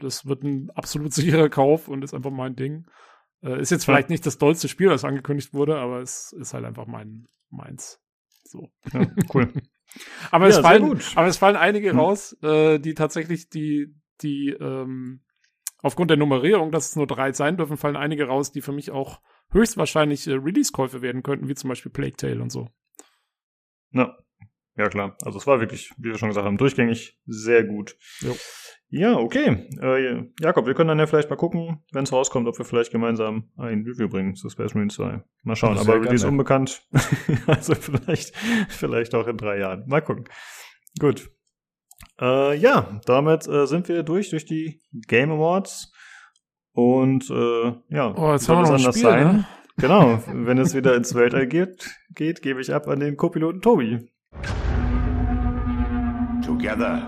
das 0.00 0.24
wird 0.24 0.42
ein 0.42 0.70
absolut 0.70 1.12
sicherer 1.12 1.50
Kauf 1.50 1.88
und 1.88 2.02
ist 2.02 2.14
einfach 2.14 2.30
mein 2.30 2.56
Ding. 2.56 2.86
Äh, 3.42 3.60
ist 3.60 3.70
jetzt 3.70 3.84
vielleicht 3.84 4.08
nicht 4.08 4.24
das 4.24 4.38
dollste 4.38 4.68
Spiel, 4.68 4.88
das 4.88 5.04
angekündigt 5.04 5.52
wurde, 5.52 5.76
aber 5.76 6.00
es 6.00 6.32
ist 6.32 6.54
halt 6.54 6.64
einfach 6.64 6.86
mein 6.86 7.26
meins. 7.50 8.00
So. 8.50 8.70
Ja, 8.92 9.06
cool. 9.34 9.52
aber, 10.30 10.48
ja, 10.48 10.50
es 10.50 10.58
fallen, 10.58 11.00
aber 11.14 11.26
es 11.26 11.36
fallen 11.36 11.56
einige 11.56 11.90
hm. 11.90 11.98
raus, 11.98 12.36
äh, 12.42 12.78
die 12.78 12.94
tatsächlich 12.94 13.48
die, 13.48 13.94
die, 14.22 14.50
ähm, 14.50 15.22
aufgrund 15.82 16.10
der 16.10 16.18
Nummerierung, 16.18 16.70
dass 16.70 16.90
es 16.90 16.96
nur 16.96 17.06
drei 17.06 17.32
sein 17.32 17.56
dürfen, 17.56 17.76
fallen 17.76 17.96
einige 17.96 18.26
raus, 18.26 18.52
die 18.52 18.62
für 18.62 18.72
mich 18.72 18.90
auch 18.90 19.20
höchstwahrscheinlich 19.50 20.26
äh, 20.26 20.32
Release-Käufe 20.32 21.02
werden 21.02 21.22
könnten, 21.22 21.48
wie 21.48 21.54
zum 21.54 21.68
Beispiel 21.68 21.92
Plague 21.92 22.16
Tale 22.16 22.42
und 22.42 22.50
so. 22.50 22.68
Ja. 23.92 24.16
Ja, 24.76 24.88
klar. 24.88 25.16
Also 25.24 25.38
es 25.38 25.46
war 25.46 25.60
wirklich, 25.60 25.92
wie 25.96 26.10
wir 26.10 26.18
schon 26.18 26.28
gesagt 26.28 26.46
haben, 26.46 26.58
durchgängig 26.58 27.18
sehr 27.24 27.64
gut. 27.64 27.96
Jo. 28.20 28.36
Ja, 28.88 29.16
okay. 29.16 29.68
Äh, 29.80 30.28
Jakob, 30.40 30.66
wir 30.66 30.74
können 30.74 30.88
dann 30.88 30.98
ja 30.98 31.06
vielleicht 31.06 31.28
mal 31.28 31.36
gucken, 31.36 31.82
wenn 31.92 32.04
es 32.04 32.12
rauskommt, 32.12 32.46
ob 32.46 32.56
wir 32.56 32.64
vielleicht 32.64 32.92
gemeinsam 32.92 33.50
ein 33.56 33.84
Review 33.84 34.08
bringen 34.08 34.34
zu 34.36 34.48
Space 34.48 34.74
Marine 34.74 34.92
2. 34.92 35.22
Mal 35.42 35.56
schauen, 35.56 35.76
aber 35.76 35.94
Release 35.94 36.22
gerne. 36.22 36.32
unbekannt. 36.32 36.86
also 37.46 37.74
vielleicht, 37.74 38.36
vielleicht 38.68 39.14
auch 39.14 39.26
in 39.26 39.36
drei 39.36 39.58
Jahren. 39.58 39.84
Mal 39.86 40.02
gucken. 40.02 40.24
Gut. 41.00 41.30
Äh, 42.20 42.56
ja, 42.56 43.00
damit 43.06 43.48
äh, 43.48 43.66
sind 43.66 43.88
wir 43.88 44.02
durch, 44.02 44.30
durch 44.30 44.46
die 44.46 44.82
Game 44.92 45.32
Awards. 45.32 45.92
Und 46.72 47.28
äh, 47.30 47.72
ja, 47.88 48.14
oh, 48.16 48.32
jetzt 48.32 48.44
soll 48.44 48.62
es 48.62 48.70
anders 48.70 48.94
Spiel, 48.94 49.02
sein. 49.02 49.36
Ne? 49.36 49.46
Genau, 49.78 50.22
wenn 50.26 50.58
es 50.58 50.74
wieder 50.74 50.94
ins 50.94 51.14
Weltall 51.14 51.46
geht, 51.46 51.90
geht, 52.14 52.40
gebe 52.40 52.60
ich 52.60 52.72
ab 52.72 52.86
an 52.86 53.00
den 53.00 53.16
Co-Piloten 53.16 53.60
Tobi. 53.60 54.10
Together 56.56 57.06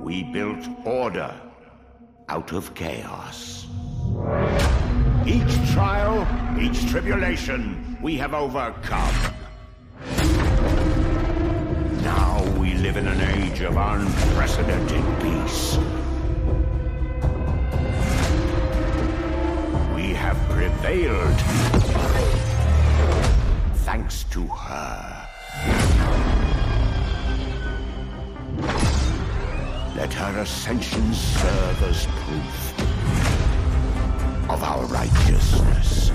we 0.00 0.22
built 0.22 0.66
order 0.86 1.30
out 2.30 2.52
of 2.52 2.74
chaos. 2.74 3.66
Each 5.26 5.72
trial, 5.72 6.26
each 6.58 6.88
tribulation, 6.88 7.98
we 8.00 8.16
have 8.16 8.32
overcome. 8.32 9.14
Now 12.02 12.42
we 12.58 12.72
live 12.72 12.96
in 12.96 13.08
an 13.08 13.20
age 13.20 13.60
of 13.60 13.76
unprecedented 13.76 15.04
peace. 15.20 15.76
We 19.94 20.14
have 20.14 20.38
prevailed 20.48 21.38
thanks 23.84 24.24
to 24.30 24.46
her. 24.46 25.81
Let 29.96 30.12
her 30.14 30.40
ascension 30.40 31.12
serve 31.12 31.82
as 31.82 32.06
proof 32.06 32.80
of 34.50 34.62
our 34.62 34.84
righteousness. 34.86 36.10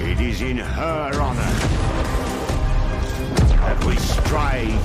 It 0.00 0.20
is 0.20 0.42
in 0.42 0.58
her 0.58 1.20
honor 1.20 1.54
that 3.56 3.84
we 3.84 3.96
strive 3.96 4.82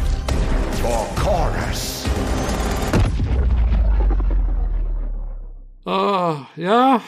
for 0.80 1.06
Chorus. 1.16 2.06
Ah, 5.86 6.48
ja. 6.56 7.02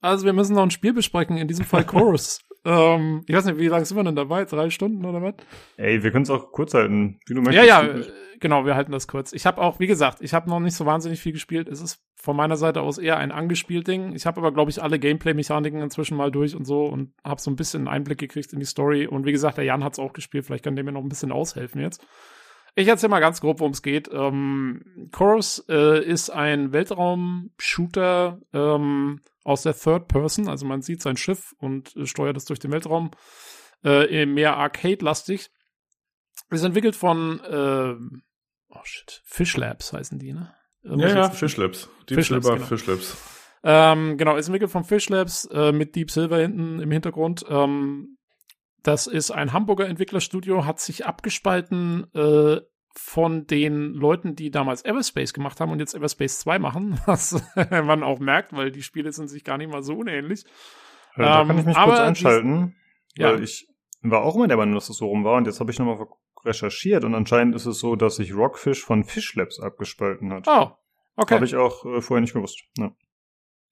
Also 0.00 0.24
wir 0.24 0.32
müssen 0.32 0.54
noch 0.54 0.62
ein 0.62 0.70
Spiel 0.70 0.92
besprechen, 0.92 1.36
in 1.36 1.48
diesem 1.48 1.64
Fall 1.64 1.84
Chorus. 1.86 2.40
Ähm, 2.64 3.22
ich 3.26 3.34
weiß 3.34 3.44
nicht, 3.44 3.58
wie 3.58 3.68
lange 3.68 3.84
sind 3.84 3.96
wir 3.96 4.04
denn 4.04 4.16
dabei? 4.16 4.44
Drei 4.44 4.70
Stunden 4.70 5.04
oder 5.04 5.22
was? 5.22 5.34
Ey, 5.76 6.02
wir 6.02 6.10
können 6.10 6.22
es 6.22 6.30
auch 6.30 6.50
kurz 6.50 6.74
halten, 6.74 7.18
wie 7.26 7.34
du 7.34 7.42
möchtest. 7.42 7.66
Ja, 7.66 7.82
ja, 7.82 8.02
genau, 8.40 8.64
wir 8.64 8.74
halten 8.74 8.92
das 8.92 9.06
kurz. 9.06 9.32
Ich 9.32 9.44
habe 9.44 9.60
auch, 9.60 9.80
wie 9.80 9.86
gesagt, 9.86 10.18
ich 10.20 10.32
habe 10.32 10.48
noch 10.48 10.60
nicht 10.60 10.74
so 10.74 10.86
wahnsinnig 10.86 11.20
viel 11.20 11.32
gespielt. 11.32 11.68
Es 11.68 11.80
ist 11.80 12.00
von 12.16 12.36
meiner 12.36 12.56
Seite 12.56 12.80
aus 12.80 12.96
eher 12.96 13.18
ein 13.18 13.32
angespielt 13.32 13.86
Ding. 13.86 14.14
Ich 14.14 14.24
habe 14.24 14.40
aber, 14.40 14.52
glaube 14.52 14.70
ich, 14.70 14.82
alle 14.82 14.98
Gameplay-Mechaniken 14.98 15.82
inzwischen 15.82 16.16
mal 16.16 16.30
durch 16.30 16.56
und 16.56 16.64
so 16.64 16.86
und 16.86 17.12
habe 17.22 17.40
so 17.40 17.50
ein 17.50 17.56
bisschen 17.56 17.86
Einblick 17.86 18.18
gekriegt 18.18 18.52
in 18.54 18.60
die 18.60 18.66
Story. 18.66 19.06
Und 19.06 19.26
wie 19.26 19.32
gesagt, 19.32 19.58
der 19.58 19.64
Jan 19.64 19.84
hat 19.84 19.92
es 19.92 19.98
auch 19.98 20.14
gespielt. 20.14 20.46
Vielleicht 20.46 20.64
kann 20.64 20.74
der 20.74 20.84
mir 20.84 20.92
noch 20.92 21.02
ein 21.02 21.08
bisschen 21.08 21.32
aushelfen 21.32 21.82
jetzt. 21.82 22.04
Ich 22.76 22.88
erzähle 22.88 23.10
mal 23.10 23.20
ganz 23.20 23.40
grob, 23.40 23.60
worum 23.60 23.72
es 23.72 23.82
geht. 23.82 24.10
Ähm, 24.12 25.08
Chorus 25.12 25.64
äh, 25.68 26.04
ist 26.04 26.30
ein 26.30 26.72
Weltraum-Shooter 26.72 28.40
ähm, 28.52 29.20
aus 29.44 29.62
der 29.62 29.74
Third 29.74 30.08
Person. 30.08 30.48
Also 30.48 30.66
man 30.66 30.82
sieht 30.82 31.02
sein 31.02 31.16
Schiff 31.16 31.54
und 31.58 31.94
äh, 31.96 32.06
steuert 32.06 32.36
es 32.36 32.46
durch 32.46 32.58
den 32.58 32.72
Weltraum. 32.72 33.12
Äh, 33.84 34.26
mehr 34.26 34.56
Arcade-lastig. 34.56 35.50
Ist 36.50 36.64
entwickelt 36.64 36.96
von 36.96 37.40
äh, 37.40 37.94
oh 38.68 38.84
shit, 38.84 39.22
Fish 39.24 39.56
Labs 39.56 39.92
heißen 39.92 40.18
die, 40.18 40.32
ne? 40.32 40.54
Ja, 40.82 41.08
ja, 41.08 41.30
Fish 41.30 41.56
Labs. 41.56 41.88
Deep 42.08 42.18
Fish 42.18 42.28
Silver 42.28 42.54
genau. 42.54 42.66
Fish 42.66 42.86
Labs. 42.86 43.16
Ähm, 43.62 44.18
genau, 44.18 44.36
ist 44.36 44.48
entwickelt 44.48 44.70
von 44.70 44.84
Fish 44.84 45.08
Labs 45.08 45.46
äh, 45.46 45.72
mit 45.72 45.94
Deep 45.94 46.10
Silver 46.10 46.38
hinten 46.38 46.80
im 46.80 46.90
Hintergrund. 46.90 47.44
Ähm, 47.48 48.18
das 48.82 49.06
ist 49.06 49.30
ein 49.30 49.54
Hamburger 49.54 49.88
Entwicklerstudio, 49.88 50.66
hat 50.66 50.80
sich 50.80 51.06
abgespalten 51.06 52.06
äh, 52.14 52.60
von 52.96 53.46
den 53.46 53.92
Leuten, 53.92 54.36
die 54.36 54.50
damals 54.50 54.84
Everspace 54.84 55.32
gemacht 55.32 55.60
haben 55.60 55.72
und 55.72 55.80
jetzt 55.80 55.94
Everspace 55.94 56.38
2 56.40 56.58
machen, 56.58 57.00
was 57.06 57.42
man 57.70 58.02
auch 58.02 58.18
merkt, 58.18 58.52
weil 58.52 58.70
die 58.70 58.82
Spiele 58.82 59.12
sind 59.12 59.28
sich 59.28 59.44
gar 59.44 59.58
nicht 59.58 59.70
mal 59.70 59.82
so 59.82 59.94
unähnlich. 59.94 60.44
Ja, 61.16 61.24
da 61.24 61.40
ähm, 61.42 61.48
kann 61.48 61.58
ich 61.58 61.66
mich 61.66 61.76
kurz 61.76 61.98
einschalten, 61.98 62.76
ja. 63.16 63.32
weil 63.32 63.42
ich 63.42 63.68
war 64.02 64.22
auch 64.22 64.36
immer 64.36 64.48
der 64.48 64.56
Meinung, 64.56 64.74
dass 64.74 64.88
es 64.88 64.96
so 64.96 65.06
rum 65.06 65.24
war 65.24 65.36
und 65.36 65.46
jetzt 65.46 65.60
habe 65.60 65.70
ich 65.70 65.78
nochmal 65.78 66.06
recherchiert 66.44 67.04
und 67.04 67.14
anscheinend 67.14 67.54
ist 67.54 67.66
es 67.66 67.78
so, 67.78 67.96
dass 67.96 68.16
sich 68.16 68.34
Rockfish 68.34 68.84
von 68.84 69.04
Fish 69.04 69.34
Labs 69.34 69.60
abgespalten 69.60 70.32
hat. 70.32 70.46
Oh, 70.46 70.72
okay. 71.16 71.34
Habe 71.34 71.46
ich 71.46 71.56
auch 71.56 71.84
äh, 71.86 72.00
vorher 72.00 72.20
nicht 72.20 72.34
gewusst. 72.34 72.64
Ja. 72.76 72.94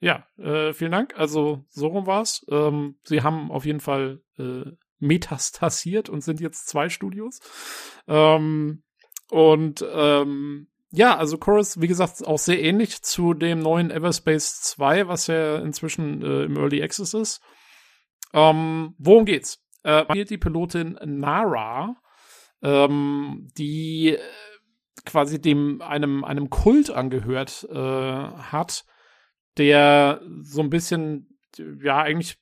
Ja, 0.00 0.26
äh, 0.36 0.72
vielen 0.72 0.90
Dank. 0.90 1.16
Also 1.16 1.64
so 1.68 1.86
rum 1.86 2.06
war's. 2.06 2.44
Ähm, 2.50 2.96
sie 3.04 3.22
haben 3.22 3.52
auf 3.52 3.64
jeden 3.64 3.78
Fall 3.78 4.20
äh, 4.36 4.72
metastasiert 4.98 6.08
und 6.08 6.22
sind 6.22 6.40
jetzt 6.40 6.66
zwei 6.66 6.88
Studios. 6.88 7.40
Ähm, 8.08 8.82
und 9.32 9.82
ähm, 9.90 10.68
ja, 10.90 11.16
also 11.16 11.38
Chorus, 11.38 11.80
wie 11.80 11.88
gesagt, 11.88 12.22
auch 12.22 12.38
sehr 12.38 12.62
ähnlich 12.62 13.00
zu 13.00 13.32
dem 13.32 13.60
neuen 13.60 13.90
Everspace 13.90 14.60
2, 14.60 15.08
was 15.08 15.26
ja 15.26 15.56
inzwischen 15.56 16.20
äh, 16.20 16.42
im 16.42 16.58
Early 16.58 16.82
Access 16.82 17.14
ist. 17.14 17.40
Ähm, 18.34 18.94
worum 18.98 19.24
geht's? 19.24 19.64
Äh, 19.84 20.04
spielt 20.04 20.28
die 20.28 20.36
Pilotin 20.36 20.98
Nara, 21.02 21.96
ähm, 22.60 23.48
die 23.56 24.16
äh, 24.16 24.20
quasi 25.06 25.40
dem 25.40 25.80
einem 25.80 26.24
einem 26.24 26.50
Kult 26.50 26.90
angehört 26.90 27.66
äh, 27.72 27.74
hat, 27.74 28.84
der 29.56 30.20
so 30.42 30.60
ein 30.60 30.68
bisschen 30.68 31.38
ja 31.82 32.02
eigentlich 32.02 32.36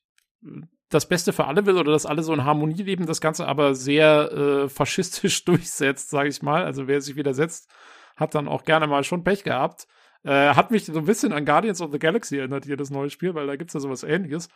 das 0.90 1.06
Beste 1.06 1.32
für 1.32 1.46
alle 1.46 1.64
will 1.66 1.76
oder 1.76 1.92
dass 1.92 2.04
alle 2.04 2.22
so 2.22 2.34
in 2.34 2.44
Harmonie 2.44 2.82
leben, 2.82 3.06
das 3.06 3.20
Ganze 3.20 3.46
aber 3.46 3.74
sehr 3.74 4.32
äh, 4.32 4.68
faschistisch 4.68 5.44
durchsetzt, 5.44 6.10
sage 6.10 6.28
ich 6.28 6.42
mal. 6.42 6.64
Also 6.64 6.88
wer 6.88 7.00
sich 7.00 7.16
widersetzt, 7.16 7.70
hat 8.16 8.34
dann 8.34 8.48
auch 8.48 8.64
gerne 8.64 8.86
mal 8.86 9.04
schon 9.04 9.24
Pech 9.24 9.44
gehabt. 9.44 9.86
Äh, 10.24 10.54
hat 10.54 10.70
mich 10.70 10.84
so 10.84 10.98
ein 10.98 11.06
bisschen 11.06 11.32
an 11.32 11.46
Guardians 11.46 11.80
of 11.80 11.92
the 11.92 11.98
Galaxy 11.98 12.36
erinnert 12.36 12.66
hier 12.66 12.76
das 12.76 12.90
neue 12.90 13.08
Spiel, 13.08 13.34
weil 13.34 13.46
da 13.46 13.56
gibt's 13.56 13.72
ja 13.72 13.80
sowas 13.80 14.02
ähnliches. 14.02 14.48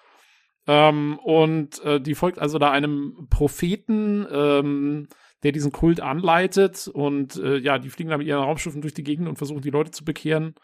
Ähm, 0.67 1.19
und 1.23 1.83
äh, 1.85 2.01
die 2.01 2.15
folgt 2.15 2.39
also 2.39 2.59
da 2.59 2.71
einem 2.71 3.29
Propheten, 3.31 4.27
ähm, 4.31 5.09
der 5.43 5.53
diesen 5.53 5.73
Kult 5.73 6.01
anleitet 6.01 6.89
und 6.89 7.37
äh, 7.37 7.59
ja, 7.59 7.79
die 7.79 7.91
fliegen 7.91 8.11
da 8.11 8.19
mit 8.19 8.27
ihren 8.27 8.43
Raumschiffen 8.43 8.81
durch 8.81 8.95
die 8.95 9.05
Gegend 9.05 9.29
und 9.29 9.37
versuchen 9.37 9.61
die 9.61 9.71
Leute 9.71 9.91
zu 9.91 10.05
bekehren 10.05 10.55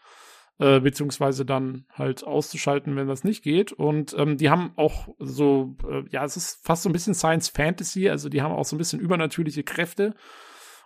äh, 0.61 0.79
beziehungsweise 0.79 1.43
dann 1.43 1.85
halt 1.91 2.23
auszuschalten, 2.23 2.95
wenn 2.95 3.07
das 3.07 3.23
nicht 3.23 3.43
geht. 3.43 3.71
Und 3.71 4.15
ähm, 4.15 4.37
die 4.37 4.51
haben 4.51 4.73
auch 4.75 5.09
so, 5.17 5.75
äh, 5.89 6.03
ja, 6.11 6.23
es 6.23 6.37
ist 6.37 6.63
fast 6.63 6.83
so 6.83 6.89
ein 6.89 6.93
bisschen 6.93 7.15
Science 7.15 7.49
Fantasy, 7.49 8.09
also 8.09 8.29
die 8.29 8.43
haben 8.43 8.53
auch 8.53 8.65
so 8.65 8.75
ein 8.75 8.77
bisschen 8.77 8.99
übernatürliche 8.99 9.63
Kräfte. 9.63 10.13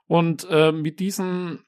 Und 0.08 0.48
äh, 0.50 0.72
mit 0.72 1.02
diesen 1.02 1.66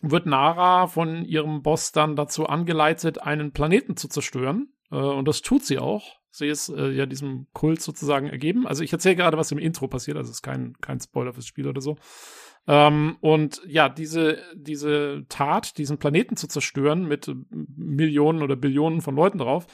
wird 0.00 0.24
Nara 0.24 0.86
von 0.86 1.26
ihrem 1.26 1.60
Boss 1.62 1.92
dann 1.92 2.16
dazu 2.16 2.46
angeleitet, 2.46 3.20
einen 3.20 3.52
Planeten 3.52 3.98
zu 3.98 4.08
zerstören. 4.08 4.72
Äh, 4.90 4.96
und 4.96 5.28
das 5.28 5.42
tut 5.42 5.66
sie 5.66 5.78
auch. 5.78 6.16
Sie 6.30 6.46
ist 6.46 6.70
äh, 6.70 6.92
ja 6.92 7.04
diesem 7.04 7.48
Kult 7.52 7.82
sozusagen 7.82 8.28
ergeben. 8.28 8.66
Also 8.66 8.82
ich 8.82 8.92
erzähle 8.92 9.16
gerade, 9.16 9.36
was 9.36 9.52
im 9.52 9.58
Intro 9.58 9.86
passiert, 9.86 10.16
also 10.16 10.30
es 10.30 10.36
ist 10.36 10.42
kein, 10.42 10.78
kein 10.80 10.98
Spoiler 10.98 11.34
fürs 11.34 11.46
Spiel 11.46 11.68
oder 11.68 11.82
so. 11.82 11.98
Ähm, 12.68 13.16
und 13.20 13.62
ja, 13.66 13.88
diese, 13.88 14.38
diese 14.54 15.24
Tat, 15.30 15.78
diesen 15.78 15.98
Planeten 15.98 16.36
zu 16.36 16.46
zerstören 16.46 17.08
mit 17.08 17.34
Millionen 17.50 18.42
oder 18.42 18.56
Billionen 18.56 19.00
von 19.00 19.16
Leuten 19.16 19.38
drauf, 19.38 19.66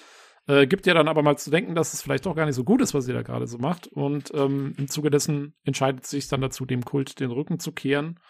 äh, 0.46 0.68
gibt 0.68 0.86
ja 0.86 0.94
dann 0.94 1.08
aber 1.08 1.22
mal 1.22 1.36
zu 1.36 1.50
denken, 1.50 1.74
dass 1.74 1.92
es 1.92 2.02
vielleicht 2.02 2.24
doch 2.24 2.36
gar 2.36 2.46
nicht 2.46 2.54
so 2.54 2.62
gut 2.62 2.80
ist, 2.80 2.94
was 2.94 3.04
sie 3.04 3.12
da 3.12 3.22
gerade 3.22 3.48
so 3.48 3.58
macht. 3.58 3.88
Und 3.88 4.32
ähm, 4.32 4.74
im 4.78 4.88
Zuge 4.88 5.10
dessen 5.10 5.54
entscheidet 5.64 6.06
sich 6.06 6.28
dann 6.28 6.40
dazu, 6.40 6.64
dem 6.66 6.84
Kult 6.84 7.18
den 7.18 7.32
Rücken 7.32 7.58
zu 7.58 7.72
kehren 7.72 8.20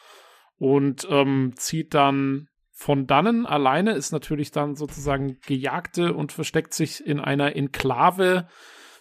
und 0.57 1.07
ähm, 1.11 1.53
zieht 1.57 1.93
dann 1.93 2.49
von 2.71 3.07
dannen 3.07 3.45
alleine, 3.45 3.93
ist 3.93 4.13
natürlich 4.13 4.51
dann 4.51 4.77
sozusagen 4.77 5.39
Gejagte 5.47 6.15
und 6.15 6.33
versteckt 6.33 6.73
sich 6.73 7.07
in 7.07 7.21
einer 7.21 7.55
Enklave 7.55 8.49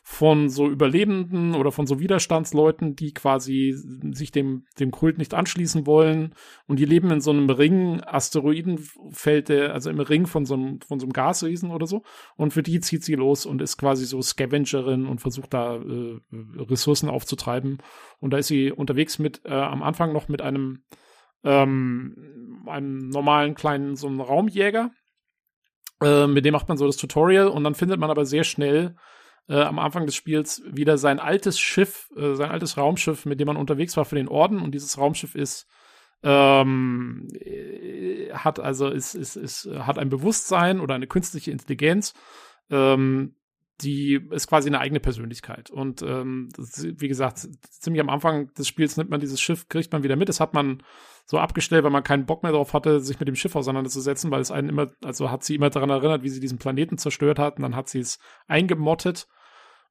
von 0.05 0.49
so 0.49 0.69
Überlebenden 0.69 1.55
oder 1.55 1.71
von 1.71 1.87
so 1.87 1.97
Widerstandsleuten, 1.97 2.93
die 2.93 3.13
quasi 3.13 3.73
sich 4.11 4.31
dem, 4.31 4.65
dem 4.77 4.91
Kult 4.91 5.17
nicht 5.17 5.33
anschließen 5.33 5.87
wollen. 5.87 6.35
Und 6.67 6.77
die 6.79 6.85
leben 6.85 7.09
in 7.09 7.21
so 7.21 7.31
einem 7.31 7.49
Ring, 7.49 8.01
Asteroidenfeld, 8.01 9.49
also 9.49 9.89
im 9.89 10.01
Ring 10.01 10.27
von 10.27 10.45
so 10.45 10.55
einem, 10.55 10.81
von 10.81 10.99
so 10.99 11.05
einem 11.05 11.13
Gasriesen 11.13 11.71
oder 11.71 11.87
so. 11.87 12.03
Und 12.35 12.51
für 12.51 12.61
die 12.61 12.81
zieht 12.81 13.05
sie 13.05 13.15
los 13.15 13.45
und 13.45 13.61
ist 13.61 13.77
quasi 13.77 14.05
so 14.05 14.21
Scavengerin 14.21 15.05
und 15.05 15.21
versucht 15.21 15.53
da 15.53 15.77
äh, 15.77 16.19
Ressourcen 16.57 17.09
aufzutreiben. 17.09 17.77
Und 18.19 18.33
da 18.33 18.37
ist 18.39 18.47
sie 18.47 18.73
unterwegs 18.73 19.19
mit, 19.19 19.45
äh, 19.45 19.53
am 19.53 19.81
Anfang 19.81 20.11
noch 20.11 20.27
mit 20.27 20.41
einem, 20.41 20.83
ähm, 21.45 22.61
einem 22.67 23.07
normalen 23.07 23.55
kleinen, 23.55 23.95
so 23.95 24.07
einem 24.07 24.19
Raumjäger. 24.19 24.91
Äh, 26.03 26.27
mit 26.27 26.43
dem 26.43 26.51
macht 26.51 26.67
man 26.67 26.77
so 26.77 26.87
das 26.87 26.97
Tutorial 26.97 27.47
und 27.47 27.63
dann 27.63 27.73
findet 27.73 28.01
man 28.01 28.11
aber 28.11 28.25
sehr 28.25 28.43
schnell 28.43 28.97
äh, 29.47 29.61
am 29.61 29.79
Anfang 29.79 30.05
des 30.05 30.15
Spiels 30.15 30.61
wieder 30.65 30.97
sein 30.97 31.19
altes 31.19 31.59
Schiff, 31.59 32.09
äh, 32.15 32.35
sein 32.35 32.51
altes 32.51 32.77
Raumschiff, 32.77 33.25
mit 33.25 33.39
dem 33.39 33.47
man 33.47 33.57
unterwegs 33.57 33.97
war 33.97 34.05
für 34.05 34.15
den 34.15 34.27
Orden. 34.27 34.59
Und 34.61 34.73
dieses 34.73 34.97
Raumschiff 34.97 35.35
ist 35.35 35.67
ähm, 36.23 37.27
äh, 37.33 38.31
hat 38.33 38.59
also 38.59 38.87
ist, 38.87 39.13
ist, 39.13 39.35
ist, 39.35 39.65
hat 39.65 39.99
ein 39.99 40.09
Bewusstsein 40.09 40.79
oder 40.79 40.95
eine 40.95 41.07
künstliche 41.07 41.51
Intelligenz, 41.51 42.13
ähm, 42.69 43.35
die 43.81 44.21
ist 44.31 44.47
quasi 44.47 44.69
eine 44.69 44.79
eigene 44.79 44.99
Persönlichkeit. 44.99 45.69
Und 45.69 46.01
ähm, 46.01 46.49
das, 46.55 46.83
wie 46.83 47.07
gesagt, 47.07 47.39
ziemlich 47.69 48.01
am 48.01 48.09
Anfang 48.09 48.53
des 48.53 48.67
Spiels 48.67 48.95
nimmt 48.95 49.09
man 49.09 49.19
dieses 49.19 49.41
Schiff, 49.41 49.67
kriegt 49.67 49.91
man 49.91 50.03
wieder 50.03 50.15
mit. 50.15 50.29
Das 50.29 50.39
hat 50.39 50.53
man 50.53 50.83
so 51.25 51.39
abgestellt, 51.39 51.83
weil 51.83 51.91
man 51.91 52.03
keinen 52.03 52.25
Bock 52.25 52.43
mehr 52.43 52.51
darauf 52.51 52.73
hatte, 52.73 52.99
sich 52.99 53.19
mit 53.19 53.27
dem 53.27 53.35
Schiff 53.35 53.55
auseinanderzusetzen, 53.55 54.31
weil 54.31 54.41
es 54.41 54.51
einen 54.51 54.69
immer, 54.69 54.91
also 55.03 55.31
hat 55.31 55.43
sie 55.43 55.55
immer 55.55 55.69
daran 55.69 55.89
erinnert, 55.89 56.23
wie 56.23 56.29
sie 56.29 56.39
diesen 56.39 56.57
Planeten 56.57 56.97
zerstört 56.97 57.39
hat. 57.39 57.57
Und 57.57 57.63
dann 57.63 57.75
hat 57.75 57.89
sie 57.89 57.99
es 57.99 58.19
eingemottet. 58.47 59.27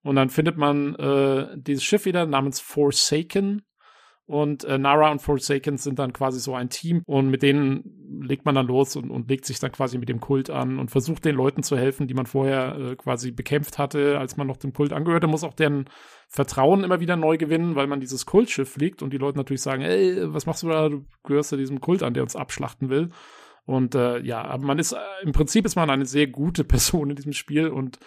Und 0.02 0.17
dann 0.17 0.31
findet 0.31 0.57
man 0.57 0.94
äh, 0.97 1.49
dieses 1.57 1.85
Schiff 1.85 2.05
wieder 2.05 2.27
namens 2.27 2.61
Forsaken. 2.61 3.62
Und 4.33 4.65
äh, 4.65 4.78
Nara 4.78 5.11
und 5.12 5.20
Forsaken 5.20 5.77
sind 5.77 5.99
dann 5.99 6.15
quasi 6.15 6.41
so 6.41 6.55
ein 6.55 6.70
Team 6.70 7.02
und 7.05 7.28
mit 7.28 7.43
denen 7.43 8.23
legt 8.23 8.47
man 8.47 8.55
dann 8.55 8.67
los 8.67 8.97
und, 8.97 9.11
und 9.11 9.28
legt 9.28 9.44
sich 9.44 9.59
dann 9.59 9.73
quasi 9.73 9.99
mit 9.99 10.09
dem 10.09 10.20
Kult 10.20 10.49
an 10.49 10.78
und 10.78 10.91
versucht 10.91 11.27
den 11.27 11.36
Leuten 11.36 11.62
zu 11.62 11.77
helfen, 11.77 12.07
die 12.07 12.15
man 12.15 12.25
vorher 12.25 12.78
äh, 12.78 12.97
quasi 12.97 13.31
bekämpft 13.31 13.78
hatte, 13.78 14.19
als 14.19 14.39
man 14.39 14.47
noch 14.47 14.57
dem 14.57 14.73
Kult 14.73 14.94
angehörte, 14.94 15.27
muss 15.27 15.44
auch 15.44 15.52
deren 15.52 15.85
Vertrauen 16.28 16.83
immer 16.83 16.99
wieder 16.99 17.15
neu 17.17 17.36
gewinnen, 17.36 17.77
weil 17.77 17.86
man 17.86 18.01
dieses 18.01 18.25
Kultschiff 18.25 18.73
fliegt 18.73 19.02
und 19.02 19.12
die 19.12 19.19
Leute 19.19 19.36
natürlich 19.36 19.61
sagen, 19.61 19.83
ey, 19.83 20.33
was 20.33 20.47
machst 20.47 20.62
du 20.62 20.69
da? 20.70 20.89
Du 20.89 21.05
gehörst 21.25 21.52
ja 21.52 21.59
diesem 21.59 21.83
Kult 21.83 22.02
an, 22.02 22.15
der 22.15 22.23
uns 22.23 22.35
abschlachten 22.35 22.89
will. 22.89 23.11
Und 23.67 23.94
äh, 23.94 24.20
ja, 24.20 24.43
aber 24.43 24.65
man 24.65 24.78
ist, 24.78 24.93
äh, 24.93 24.97
im 25.25 25.33
Prinzip 25.33 25.67
ist 25.67 25.77
man 25.77 25.91
eine 25.91 26.07
sehr 26.07 26.27
gute 26.27 26.65
Person 26.73 27.11
in 27.11 27.17
diesem 27.17 27.35
Spiel 27.35 27.69
und 27.69 27.99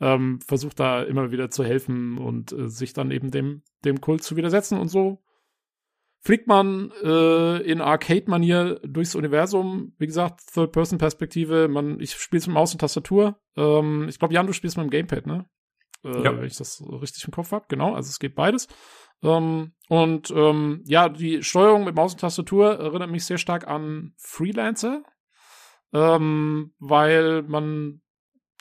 ähm, 0.00 0.40
versucht 0.44 0.80
da 0.80 1.04
immer 1.04 1.30
wieder 1.30 1.50
zu 1.50 1.62
helfen 1.62 2.18
und 2.18 2.50
äh, 2.50 2.66
sich 2.66 2.94
dann 2.94 3.12
eben 3.12 3.30
dem, 3.30 3.62
dem 3.84 4.00
Kult 4.00 4.24
zu 4.24 4.34
widersetzen 4.34 4.76
und 4.76 4.88
so 4.88 5.22
fliegt 6.28 6.46
man 6.46 6.92
äh, 7.02 7.62
in 7.62 7.80
Arcade-Manier 7.80 8.80
durchs 8.82 9.14
Universum. 9.14 9.94
Wie 9.96 10.06
gesagt, 10.06 10.42
Third-Person-Perspektive. 10.52 11.68
Man, 11.68 12.00
ich 12.00 12.16
spiele 12.16 12.40
es 12.40 12.46
mit 12.46 12.52
Maus 12.52 12.70
und 12.74 12.80
Tastatur. 12.80 13.40
Ähm, 13.56 14.10
ich 14.10 14.18
glaube, 14.18 14.34
Jan, 14.34 14.46
du 14.46 14.52
spielst 14.52 14.76
mit 14.76 14.84
dem 14.84 14.90
Gamepad, 14.90 15.26
ne? 15.26 15.46
Äh, 16.04 16.22
ja. 16.22 16.36
Wenn 16.36 16.44
ich 16.44 16.58
das 16.58 16.84
richtig 17.00 17.24
im 17.24 17.30
Kopf 17.30 17.50
habe. 17.52 17.64
Genau, 17.70 17.94
also 17.94 18.10
es 18.10 18.18
geht 18.18 18.34
beides. 18.34 18.68
Ähm, 19.22 19.72
und 19.88 20.30
ähm, 20.30 20.82
ja, 20.84 21.08
die 21.08 21.42
Steuerung 21.42 21.84
mit 21.84 21.94
Maus 21.94 22.12
und 22.12 22.20
Tastatur 22.20 22.78
erinnert 22.78 23.10
mich 23.10 23.24
sehr 23.24 23.38
stark 23.38 23.66
an 23.66 24.12
Freelancer. 24.18 25.04
Ähm, 25.94 26.74
weil 26.78 27.42
man 27.44 28.02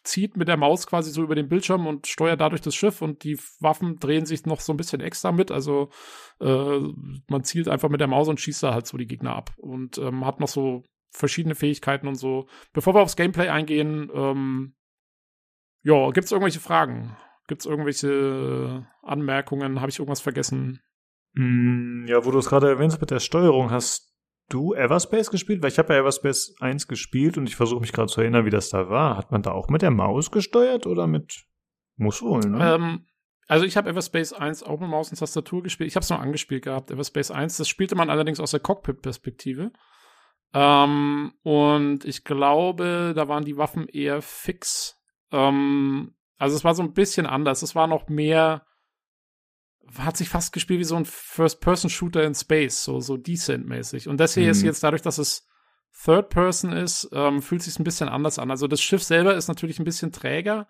zieht 0.07 0.37
mit 0.37 0.47
der 0.47 0.57
Maus 0.57 0.87
quasi 0.87 1.11
so 1.11 1.21
über 1.21 1.35
den 1.35 1.49
Bildschirm 1.49 1.85
und 1.85 2.07
steuert 2.07 2.41
dadurch 2.41 2.61
das 2.61 2.75
Schiff 2.75 3.01
und 3.01 3.23
die 3.23 3.37
Waffen 3.59 3.99
drehen 3.99 4.25
sich 4.25 4.45
noch 4.45 4.59
so 4.59 4.73
ein 4.73 4.77
bisschen 4.77 5.01
extra 5.01 5.31
mit. 5.31 5.51
Also 5.51 5.89
äh, 6.39 6.79
man 7.27 7.43
zielt 7.43 7.67
einfach 7.67 7.89
mit 7.89 8.01
der 8.01 8.07
Maus 8.07 8.27
und 8.27 8.39
schießt 8.39 8.63
da 8.63 8.73
halt 8.73 8.87
so 8.87 8.97
die 8.97 9.07
Gegner 9.07 9.35
ab 9.35 9.51
und 9.57 9.97
ähm, 9.97 10.25
hat 10.25 10.39
noch 10.39 10.47
so 10.47 10.83
verschiedene 11.11 11.55
Fähigkeiten 11.55 12.07
und 12.07 12.15
so. 12.15 12.47
Bevor 12.73 12.95
wir 12.95 13.01
aufs 13.01 13.15
Gameplay 13.15 13.49
eingehen, 13.49 14.09
ähm, 14.13 14.75
ja, 15.83 16.09
gibt's 16.11 16.31
irgendwelche 16.31 16.59
Fragen? 16.59 17.15
Gibt's 17.47 17.65
irgendwelche 17.65 18.87
Anmerkungen? 19.03 19.79
Habe 19.79 19.89
ich 19.89 19.99
irgendwas 19.99 20.21
vergessen? 20.21 20.81
Mm, 21.33 22.05
ja, 22.07 22.25
wo 22.25 22.31
du 22.31 22.39
es 22.39 22.49
gerade 22.49 22.67
erwähnt 22.67 22.93
hast 22.93 23.01
mit 23.01 23.11
der 23.11 23.19
Steuerung, 23.19 23.71
hast 23.71 24.16
du 24.49 24.73
Everspace 24.73 25.29
gespielt? 25.29 25.61
Weil 25.61 25.71
ich 25.71 25.79
habe 25.79 25.93
ja 25.93 25.99
Everspace 25.99 26.55
1 26.59 26.87
gespielt 26.87 27.37
und 27.37 27.47
ich 27.47 27.55
versuche 27.55 27.81
mich 27.81 27.93
gerade 27.93 28.11
zu 28.11 28.21
erinnern, 28.21 28.45
wie 28.45 28.49
das 28.49 28.69
da 28.69 28.89
war. 28.89 29.17
Hat 29.17 29.31
man 29.31 29.41
da 29.41 29.51
auch 29.51 29.69
mit 29.69 29.81
der 29.81 29.91
Maus 29.91 30.31
gesteuert 30.31 30.87
oder 30.87 31.07
mit 31.07 31.45
muss 31.95 32.21
wohl, 32.21 32.41
ne? 32.41 32.75
Ähm, 32.75 33.05
also 33.47 33.65
ich 33.65 33.77
habe 33.77 33.89
Everspace 33.89 34.33
1 34.33 34.63
auch 34.63 34.79
mit 34.79 34.89
Maus 34.89 35.09
und 35.09 35.17
Tastatur 35.17 35.63
gespielt. 35.63 35.87
Ich 35.87 35.95
habe 35.95 36.03
es 36.03 36.09
noch 36.09 36.19
angespielt 36.19 36.63
gehabt, 36.63 36.91
Everspace 36.91 37.31
1. 37.31 37.57
Das 37.57 37.69
spielte 37.69 37.95
man 37.95 38.09
allerdings 38.09 38.39
aus 38.39 38.51
der 38.51 38.59
Cockpit-Perspektive. 38.59 39.71
Ähm, 40.53 41.33
und 41.43 42.05
ich 42.05 42.23
glaube, 42.23 43.13
da 43.15 43.27
waren 43.27 43.45
die 43.45 43.57
Waffen 43.57 43.87
eher 43.87 44.21
fix. 44.21 45.01
Ähm, 45.31 46.15
also 46.37 46.55
es 46.55 46.63
war 46.63 46.75
so 46.75 46.83
ein 46.83 46.93
bisschen 46.93 47.25
anders. 47.25 47.61
Es 47.61 47.73
war 47.73 47.87
noch 47.87 48.09
mehr 48.09 48.66
hat 49.97 50.17
sich 50.17 50.29
fast 50.29 50.53
gespielt 50.53 50.79
wie 50.79 50.85
so 50.85 50.95
ein 50.95 51.05
First-Person-Shooter 51.05 52.23
in 52.23 52.35
Space, 52.35 52.83
so, 52.83 52.99
so 52.99 53.17
Descent-mäßig. 53.17 54.07
Und 54.07 54.19
das 54.19 54.33
hier 54.33 54.43
mhm. 54.43 54.51
ist 54.51 54.61
jetzt 54.63 54.83
dadurch, 54.83 55.01
dass 55.01 55.17
es 55.17 55.47
Third-Person 56.03 56.73
ist, 56.73 57.09
ähm, 57.13 57.41
fühlt 57.41 57.63
sich 57.63 57.79
ein 57.79 57.83
bisschen 57.83 58.09
anders 58.09 58.39
an. 58.39 58.51
Also 58.51 58.67
das 58.67 58.81
Schiff 58.81 59.03
selber 59.03 59.35
ist 59.35 59.47
natürlich 59.47 59.79
ein 59.79 59.85
bisschen 59.85 60.11
träger, 60.11 60.67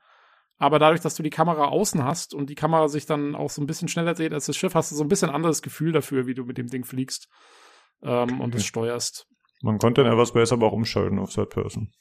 aber 0.57 0.79
dadurch, 0.79 1.01
dass 1.01 1.15
du 1.15 1.23
die 1.23 1.29
Kamera 1.29 1.65
außen 1.65 2.03
hast 2.03 2.33
und 2.33 2.49
die 2.49 2.55
Kamera 2.55 2.87
sich 2.87 3.05
dann 3.05 3.35
auch 3.35 3.49
so 3.49 3.61
ein 3.61 3.67
bisschen 3.67 3.87
schneller 3.87 4.13
dreht 4.13 4.33
als 4.33 4.45
das 4.45 4.57
Schiff, 4.57 4.75
hast 4.75 4.91
du 4.91 4.95
so 4.95 5.03
ein 5.03 5.09
bisschen 5.09 5.29
anderes 5.29 5.61
Gefühl 5.61 5.91
dafür, 5.91 6.27
wie 6.27 6.33
du 6.33 6.45
mit 6.45 6.57
dem 6.57 6.67
Ding 6.67 6.85
fliegst 6.85 7.27
ähm, 8.01 8.41
und 8.41 8.55
es 8.55 8.65
steuerst. 8.65 9.27
Man 9.61 9.79
konnte 9.79 10.01
in 10.01 10.07
Everspace 10.07 10.51
aber 10.53 10.67
auch 10.67 10.73
umschalten 10.73 11.19
auf 11.19 11.33
Third 11.33 11.49
Person. 11.49 11.91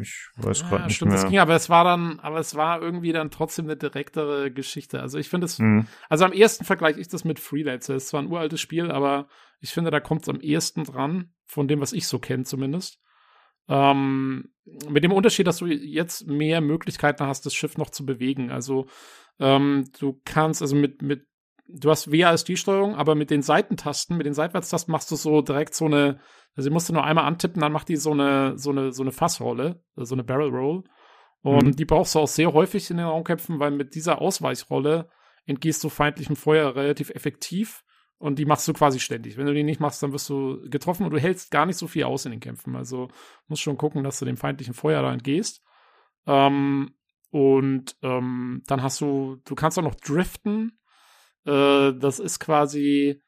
Ich 0.00 0.28
weiß 0.36 0.62
gerade 0.62 0.76
ja, 0.76 0.86
nicht 0.86 0.96
stimmt, 0.96 1.10
mehr. 1.10 1.20
Das 1.20 1.30
ging, 1.30 1.38
aber 1.40 1.56
es 1.56 1.68
war 1.68 1.82
dann, 1.82 2.20
aber 2.20 2.38
es 2.38 2.54
war 2.54 2.80
irgendwie 2.80 3.12
dann 3.12 3.30
trotzdem 3.30 3.64
eine 3.64 3.76
direktere 3.76 4.52
Geschichte. 4.52 5.00
Also 5.00 5.18
ich 5.18 5.28
finde 5.28 5.46
es, 5.46 5.58
mhm. 5.58 5.86
also 6.08 6.24
am 6.24 6.32
ersten 6.32 6.64
vergleiche 6.64 7.00
ich 7.00 7.08
das 7.08 7.24
mit 7.24 7.40
Freelancer. 7.40 7.96
Es 7.96 8.04
ist 8.04 8.08
zwar 8.10 8.22
ein 8.22 8.28
uraltes 8.28 8.60
Spiel, 8.60 8.90
aber 8.92 9.28
ich 9.60 9.70
finde, 9.70 9.90
da 9.90 9.98
kommt 10.00 10.22
es 10.22 10.28
am 10.28 10.40
ehesten 10.40 10.84
dran, 10.84 11.32
von 11.46 11.66
dem, 11.66 11.80
was 11.80 11.92
ich 11.92 12.06
so 12.06 12.18
kenne 12.18 12.44
zumindest. 12.44 13.00
Ähm, 13.68 14.52
mit 14.88 15.02
dem 15.02 15.12
Unterschied, 15.12 15.46
dass 15.46 15.58
du 15.58 15.66
jetzt 15.66 16.26
mehr 16.26 16.60
Möglichkeiten 16.60 17.26
hast, 17.26 17.46
das 17.46 17.54
Schiff 17.54 17.76
noch 17.76 17.90
zu 17.90 18.06
bewegen. 18.06 18.50
Also 18.50 18.86
ähm, 19.40 19.90
du 19.98 20.20
kannst, 20.24 20.62
also 20.62 20.76
mit, 20.76 21.02
mit, 21.02 21.26
du 21.74 21.90
hast 21.90 22.12
WASD-Steuerung, 22.12 22.94
aber 22.94 23.14
mit 23.14 23.30
den 23.30 23.42
Seitentasten, 23.42 24.16
mit 24.16 24.26
den 24.26 24.34
Seitwärtstasten 24.34 24.92
machst 24.92 25.10
du 25.10 25.16
so 25.16 25.42
direkt 25.42 25.74
so 25.74 25.86
eine 25.86 26.20
also 26.54 26.68
sie 26.68 26.72
musste 26.72 26.92
nur 26.92 27.04
einmal 27.04 27.24
antippen, 27.24 27.60
dann 27.60 27.72
macht 27.72 27.88
die 27.88 27.96
so 27.96 28.12
eine, 28.12 28.58
so 28.58 28.70
eine, 28.70 28.92
so 28.92 29.02
eine 29.02 29.12
Fassrolle, 29.12 29.82
so 29.96 30.14
eine 30.14 30.24
Barrel 30.24 30.50
Roll. 30.50 30.84
Und 31.40 31.64
mhm. 31.64 31.76
die 31.76 31.84
brauchst 31.84 32.14
du 32.14 32.20
auch 32.20 32.28
sehr 32.28 32.52
häufig 32.52 32.90
in 32.90 32.98
den 32.98 33.06
Raumkämpfen, 33.06 33.58
weil 33.58 33.70
mit 33.70 33.94
dieser 33.94 34.20
Ausweichrolle 34.20 35.08
entgehst 35.46 35.82
du 35.82 35.88
feindlichem 35.88 36.36
Feuer 36.36 36.76
relativ 36.76 37.10
effektiv 37.10 37.82
und 38.18 38.38
die 38.38 38.44
machst 38.44 38.68
du 38.68 38.72
quasi 38.74 39.00
ständig. 39.00 39.36
Wenn 39.36 39.46
du 39.46 39.54
die 39.54 39.64
nicht 39.64 39.80
machst, 39.80 40.02
dann 40.02 40.12
wirst 40.12 40.28
du 40.28 40.60
getroffen 40.68 41.04
und 41.04 41.10
du 41.10 41.18
hältst 41.18 41.50
gar 41.50 41.66
nicht 41.66 41.78
so 41.78 41.88
viel 41.88 42.04
aus 42.04 42.26
in 42.26 42.30
den 42.30 42.40
Kämpfen. 42.40 42.76
Also 42.76 43.08
musst 43.48 43.62
schon 43.62 43.78
gucken, 43.78 44.04
dass 44.04 44.18
du 44.18 44.24
dem 44.24 44.36
feindlichen 44.36 44.74
Feuer 44.74 45.02
da 45.02 45.12
entgehst. 45.12 45.62
Ähm, 46.26 46.94
und 47.30 47.96
ähm, 48.02 48.62
dann 48.66 48.82
hast 48.82 49.00
du, 49.00 49.38
du 49.44 49.54
kannst 49.54 49.78
auch 49.78 49.82
noch 49.82 49.96
driften. 49.96 50.78
Äh, 51.44 51.92
das 51.94 52.18
ist 52.18 52.38
quasi, 52.38 53.20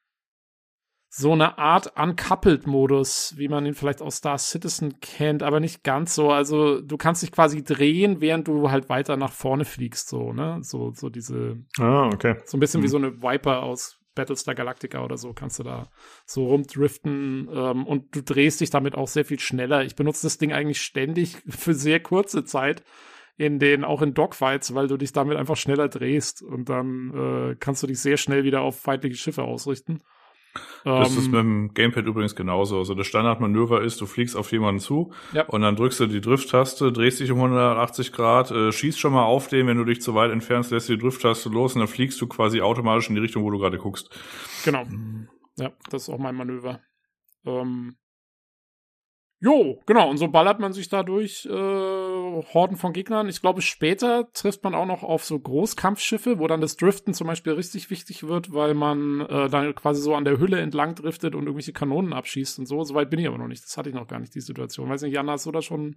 so 1.17 1.33
eine 1.33 1.59
Art 1.59 1.97
Uncoupled-Modus, 1.97 3.35
wie 3.37 3.47
man 3.47 3.65
ihn 3.67 3.75
vielleicht 3.75 4.03
aus 4.03 4.17
Star 4.17 4.37
Citizen 4.37 4.99
kennt, 5.01 5.45
aber 5.45 5.61
nicht 5.61 5.85
ganz 5.85 6.17
so. 6.17 6.33
Also 6.33 6.81
du 6.81 6.97
kannst 6.97 7.23
dich 7.23 7.31
quasi 7.31 7.63
drehen, 7.63 8.21
während 8.21 8.49
du 8.49 8.73
halt 8.73 8.89
weiter 8.89 9.17
nach 9.17 9.31
vorne 9.31 9.65
fliegst, 9.65 10.09
so, 10.09 10.33
ne? 10.33 10.59
So, 10.63 10.91
so 10.93 11.11
diese. 11.11 11.63
Ah, 11.79 12.09
okay. 12.13 12.39
So 12.47 12.57
ein 12.57 12.61
bisschen 12.61 12.81
hm. 12.81 12.85
wie 12.85 12.89
so 12.89 12.97
eine 12.97 13.23
Viper 13.23 13.63
aus 13.63 14.01
Battlestar 14.17 14.57
Galactica 14.57 15.05
oder 15.05 15.17
so 15.17 15.33
kannst 15.33 15.61
du 15.61 15.63
da 15.63 15.89
so 16.27 16.47
rumdriften 16.47 17.49
ähm, 17.53 17.87
und 17.87 18.15
du 18.15 18.23
drehst 18.23 18.61
dich 18.61 18.71
damit 18.71 18.97
auch 18.97 19.09
sehr 19.09 19.25
viel 19.25 19.39
schneller. 19.39 19.85
Ich 19.85 19.95
benutze 19.95 20.27
das 20.27 20.39
Ding 20.39 20.53
eigentlich 20.53 20.83
ständig 20.83 21.37
für 21.49 21.75
sehr 21.75 22.01
kurze 22.01 22.45
Zeit 22.45 22.83
in 23.37 23.59
den, 23.59 23.85
auch 23.85 24.03
in 24.03 24.15
Dogfights, 24.15 24.75
weil 24.75 24.87
du 24.87 24.97
dich 24.97 25.13
damit 25.13 25.37
einfach 25.37 25.57
schneller 25.57 25.89
drehst 25.89 26.43
und 26.43 26.69
dann 26.69 27.13
äh, 27.53 27.57
kannst 27.59 27.83
du 27.83 27.87
dich 27.87 27.99
sehr 27.99 28.17
schnell 28.17 28.45
wieder 28.45 28.63
auf 28.63 28.79
feindliche 28.79 29.17
Schiffe 29.17 29.43
ausrichten. 29.43 30.03
Das 30.85 31.11
um, 31.11 31.19
ist 31.19 31.27
ähm, 31.27 31.31
mit 31.31 31.41
dem 31.41 31.75
Gamepad 31.75 32.07
übrigens 32.07 32.37
genauso. 32.37 32.79
Also 32.79 32.95
das 32.95 33.07
Standardmanöver 33.07 33.83
ist, 33.83 34.01
du 34.01 34.07
fliegst 34.07 34.37
auf 34.37 34.53
jemanden 34.53 34.81
zu 34.81 35.13
ja. 35.33 35.45
und 35.47 35.63
dann 35.63 35.75
drückst 35.75 36.01
du 36.01 36.07
die 36.07 36.21
Drift-Taste, 36.21 36.93
drehst 36.93 37.21
dich 37.21 37.33
um 37.33 37.39
180 37.39 38.13
Grad, 38.13 38.51
äh, 38.51 38.71
schießt 38.71 39.01
schon 39.01 39.13
mal 39.13 39.25
auf 39.25 39.49
den, 39.49 39.67
wenn 39.67 39.79
du 39.79 39.85
dich 39.85 40.01
zu 40.01 40.15
weit 40.15 40.31
entfernst, 40.31 40.71
lässt 40.71 40.89
die 40.89 40.99
Drift-Taste 40.99 41.49
los 41.49 41.75
und 41.75 41.81
dann 41.81 41.89
fliegst 41.89 42.21
du 42.21 42.29
quasi 42.29 42.61
automatisch 42.61 43.09
in 43.09 43.17
die 43.17 43.21
Richtung, 43.21 43.43
wo 43.43 43.51
du 43.51 43.59
gerade 43.59 43.79
guckst. 43.79 44.11
Genau. 44.65 44.85
Ja, 45.57 45.73
das 45.91 46.03
ist 46.03 46.09
auch 46.09 46.19
mein 46.19 46.37
Manöver. 46.37 46.81
Ähm, 47.45 47.97
Jo, 49.45 49.79
genau. 49.85 50.09
Und 50.09 50.17
so 50.17 50.29
ballert 50.29 50.59
man 50.59 50.73
sich 50.73 50.89
dadurch 50.89 51.45
äh, 51.45 51.53
Horden 51.53 52.79
von 52.79 52.95
Gegnern. 52.95 53.29
Ich 53.29 53.43
glaube, 53.43 53.61
später 53.61 54.33
trifft 54.33 54.65
man 54.65 54.75
auch 54.75 54.87
noch 54.87 55.03
auf 55.03 55.23
so 55.23 55.39
Großkampfschiffe, 55.39 56.39
wo 56.39 56.47
dann 56.47 56.63
das 56.63 56.79
Driften 56.79 57.13
zum 57.13 57.27
Beispiel 57.27 57.53
richtig 57.53 57.91
wichtig 57.91 58.27
wird, 58.27 58.55
weil 58.55 58.73
man 58.73 59.21
äh, 59.21 59.51
dann 59.51 59.75
quasi 59.75 60.01
so 60.01 60.15
an 60.15 60.25
der 60.25 60.39
Hülle 60.39 60.61
entlang 60.61 60.95
driftet 60.95 61.35
und 61.35 61.43
irgendwelche 61.43 61.75
Kanonen 61.75 62.15
abschießt 62.15 62.59
und 62.59 62.65
so. 62.65 62.83
Soweit 62.85 63.11
bin 63.11 63.21
ich 63.21 63.27
aber 63.27 63.37
noch 63.37 63.49
nicht. 63.49 63.63
Das 63.63 63.77
hatte 63.77 63.91
ich 63.91 63.95
noch 63.95 64.09
gar 64.09 64.19
nicht, 64.19 64.35
die 64.35 64.41
Situation. 64.41 64.89
Weiß 64.89 65.03
nicht, 65.03 65.13
Jan, 65.13 65.29
hast 65.29 65.45
du 65.45 65.53
da 65.53 65.61
schon 65.61 65.97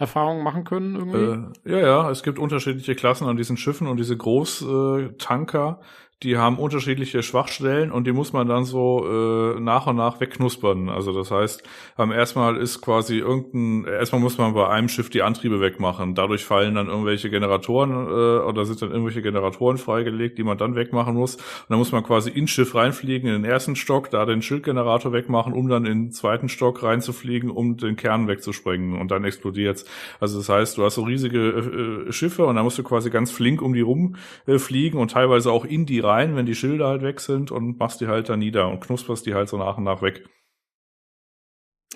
Erfahrungen 0.00 0.42
machen 0.42 0.64
können 0.64 0.96
irgendwie? 0.96 1.68
Äh, 1.68 1.72
ja, 1.72 1.78
ja. 1.78 2.10
Es 2.10 2.24
gibt 2.24 2.40
unterschiedliche 2.40 2.96
Klassen 2.96 3.28
an 3.28 3.36
diesen 3.36 3.56
Schiffen 3.56 3.86
und 3.86 3.98
diese 3.98 4.16
Großtanker, 4.16 5.80
die 6.24 6.36
haben 6.36 6.58
unterschiedliche 6.58 7.22
Schwachstellen 7.22 7.92
und 7.92 8.04
die 8.08 8.12
muss 8.12 8.32
man 8.32 8.48
dann 8.48 8.64
so 8.64 9.06
äh, 9.06 9.60
nach 9.60 9.86
und 9.86 9.94
nach 9.94 10.20
wegknuspern. 10.20 10.88
Also 10.88 11.12
das 11.12 11.30
heißt, 11.30 11.62
ähm, 11.96 12.10
erstmal 12.10 12.56
ist 12.56 12.80
quasi 12.80 13.18
irgendein, 13.18 13.84
erstmal 13.84 14.20
muss 14.20 14.36
man 14.36 14.52
bei 14.52 14.68
einem 14.68 14.88
Schiff 14.88 15.10
die 15.10 15.22
Antriebe 15.22 15.60
wegmachen. 15.60 16.16
Dadurch 16.16 16.44
fallen 16.44 16.74
dann 16.74 16.88
irgendwelche 16.88 17.30
Generatoren 17.30 17.92
äh, 17.92 18.44
oder 18.44 18.64
sind 18.64 18.82
dann 18.82 18.90
irgendwelche 18.90 19.22
Generatoren 19.22 19.78
freigelegt, 19.78 20.38
die 20.38 20.42
man 20.42 20.58
dann 20.58 20.74
wegmachen 20.74 21.14
muss. 21.14 21.36
Und 21.36 21.66
dann 21.68 21.78
muss 21.78 21.92
man 21.92 22.02
quasi 22.02 22.30
ins 22.30 22.50
Schiff 22.50 22.74
reinfliegen, 22.74 23.28
in 23.28 23.42
den 23.42 23.50
ersten 23.50 23.76
Stock, 23.76 24.10
da 24.10 24.26
den 24.26 24.42
Schildgenerator 24.42 25.12
wegmachen, 25.12 25.52
um 25.52 25.68
dann 25.68 25.86
in 25.86 26.06
den 26.06 26.10
zweiten 26.10 26.48
Stock 26.48 26.82
reinzufliegen, 26.82 27.48
um 27.48 27.76
den 27.76 27.94
Kern 27.94 28.26
wegzusprengen 28.26 28.98
und 28.98 29.12
dann 29.12 29.24
explodiert's. 29.24 29.84
Also 30.18 30.38
das 30.38 30.48
heißt, 30.48 30.78
du 30.78 30.84
hast 30.84 30.96
so 30.96 31.02
riesige 31.02 32.06
äh, 32.08 32.12
Schiffe 32.12 32.44
und 32.44 32.56
dann 32.56 32.64
musst 32.64 32.78
du 32.78 32.82
quasi 32.82 33.08
ganz 33.08 33.30
flink 33.30 33.62
um 33.62 33.72
die 33.72 33.82
rum 33.82 34.16
äh, 34.48 34.58
und 34.92 35.12
teilweise 35.12 35.52
auch 35.52 35.64
in 35.64 35.86
die 35.86 36.07
rein, 36.08 36.36
wenn 36.36 36.46
die 36.46 36.54
Schilder 36.54 36.88
halt 36.88 37.02
weg 37.02 37.20
sind 37.20 37.50
und 37.50 37.78
machst 37.78 38.00
die 38.00 38.08
halt 38.08 38.28
da 38.28 38.36
nieder 38.36 38.68
und 38.68 38.80
knusperst 38.80 39.26
die 39.26 39.34
halt 39.34 39.48
so 39.48 39.56
nach 39.58 39.78
und 39.78 39.84
nach 39.84 40.02
weg. 40.02 40.28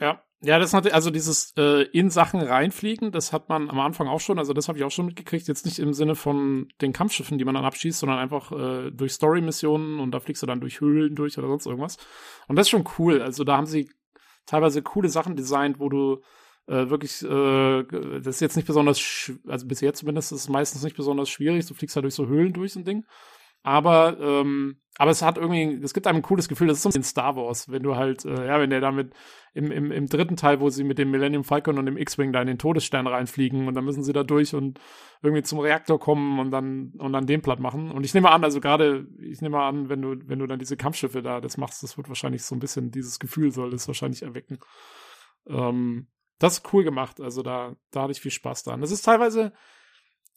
Ja, 0.01 0.23
ja, 0.45 0.59
das 0.59 0.75
hat 0.75 0.93
also 0.93 1.11
dieses 1.11 1.53
äh, 1.57 1.83
in 1.93 2.11
Sachen 2.11 2.41
reinfliegen, 2.41 3.13
das 3.13 3.33
hat 3.33 3.49
man 3.49 3.71
am 3.71 3.79
Anfang 3.79 4.09
auch 4.09 4.19
schon, 4.19 4.41
also 4.41 4.53
das 4.53 4.67
habe 4.67 4.77
ich 4.77 4.83
auch 4.83 4.91
schon 4.91 5.07
mitgekriegt, 5.07 5.47
jetzt 5.47 5.65
nicht 5.65 5.79
im 5.79 5.95
Sinne 5.95 6.17
von 6.17 6.67
den 6.81 6.93
Kampfschiffen, 6.93 7.39
die 7.39 7.45
man 7.45 7.55
dann 7.55 7.65
abschießt, 7.65 8.01
sondern 8.01 8.19
einfach 8.19 8.51
äh, 8.51 8.91
durch 8.91 9.13
Story-Missionen 9.13 10.01
und 10.01 10.11
da 10.11 10.19
fliegst 10.19 10.43
du 10.43 10.47
dann 10.47 10.61
durch 10.61 10.81
Höhlen 10.81 11.15
durch 11.15 11.39
oder 11.39 11.47
sonst 11.47 11.67
irgendwas. 11.67 11.97
Und 12.49 12.57
das 12.57 12.67
ist 12.67 12.71
schon 12.71 12.89
cool. 12.99 13.23
Also 13.23 13.45
da 13.45 13.57
haben 13.57 13.67
sie 13.67 13.89
teilweise 14.45 14.83
coole 14.83 15.09
Sachen 15.09 15.37
designt, 15.37 15.79
wo 15.79 15.89
du 15.89 16.23
äh, 16.67 16.91
wirklich, 16.91 17.23
äh, 17.23 17.85
das 18.21 18.35
ist 18.35 18.41
jetzt 18.41 18.57
nicht 18.57 18.67
besonders, 18.67 19.31
also 19.47 19.69
bis 19.69 19.81
jetzt 19.81 20.01
zumindest 20.01 20.33
ist 20.33 20.41
es 20.41 20.49
meistens 20.49 20.83
nicht 20.83 20.97
besonders 20.97 21.31
schwierig, 21.31 21.67
du 21.67 21.75
fliegst 21.75 21.95
halt 21.95 22.03
durch 22.03 22.15
so 22.15 22.27
Höhlen 22.27 22.53
durch 22.53 22.73
so 22.73 22.81
ein 22.81 22.85
Ding. 22.85 23.05
Aber, 23.63 24.19
ähm, 24.21 24.77
aber 24.99 25.11
es 25.13 25.23
hat 25.23 25.39
irgendwie, 25.39 25.81
es 25.83 25.95
gibt 25.95 26.07
einem 26.07 26.19
ein 26.19 26.23
cooles 26.23 26.49
Gefühl, 26.49 26.67
das 26.67 26.79
ist 26.79 26.83
so 26.83 26.89
ein 26.89 26.91
bisschen 26.91 27.05
Star 27.05 27.37
Wars, 27.37 27.71
wenn 27.71 27.83
du 27.83 27.97
halt, 27.97 28.25
äh, 28.25 28.47
ja, 28.47 28.61
wenn 28.61 28.71
der 28.71 28.81
damit 28.81 29.13
im, 29.55 29.71
im, 29.71 29.93
im 29.93 30.07
dritten 30.07 30.37
Teil, 30.37 30.61
wo 30.61 30.69
sie 30.69 30.85
mit 30.85 30.99
dem 30.99 31.11
Millennium 31.11 31.45
Falcon 31.45 31.79
und 31.79 31.87
dem 31.87 31.97
X-Wing 31.97 32.33
da 32.33 32.41
in 32.41 32.49
den 32.49 32.59
Todesstern 32.59 33.07
reinfliegen 33.07 33.69
und 33.69 33.75
dann 33.75 33.85
müssen 33.85 34.03
sie 34.03 34.13
da 34.13 34.25
durch 34.25 34.55
und 34.55 34.81
irgendwie 35.23 35.45
zum 35.45 35.61
Reaktor 35.61 36.01
kommen 36.01 36.41
und 36.41 36.51
dann, 36.51 36.93
und 36.99 37.13
dann 37.13 37.27
den 37.27 37.41
platt 37.41 37.61
machen. 37.61 37.93
Und 37.93 38.05
ich 38.05 38.15
nehme 38.15 38.31
an, 38.31 38.43
also 38.43 38.61
gerade, 38.61 39.07
ich 39.21 39.41
nehme 39.41 39.63
an, 39.63 39.89
wenn 39.89 40.03
du, 40.03 40.17
wenn 40.27 40.41
du 40.41 40.47
dann 40.47 40.59
diese 40.59 40.77
Kampfschiffe 40.77 41.23
da, 41.23 41.41
das 41.41 41.57
machst, 41.57 41.83
das 41.83 41.97
wird 41.97 42.09
wahrscheinlich 42.09 42.43
so 42.43 42.57
ein 42.57 42.61
bisschen, 42.61 42.91
dieses 42.91 43.19
Gefühl 43.21 43.53
soll 43.53 43.71
das 43.71 43.87
wahrscheinlich 43.87 44.23
erwecken. 44.23 44.59
Ähm, 45.47 46.09
das 46.39 46.55
ist 46.55 46.73
cool 46.73 46.83
gemacht, 46.83 47.21
also 47.21 47.43
da, 47.43 47.77
da 47.93 48.03
hatte 48.03 48.13
ich 48.13 48.21
viel 48.21 48.33
Spaß 48.33 48.65
dran. 48.65 48.81
Das 48.81 48.91
ist 48.91 49.03
teilweise, 49.03 49.53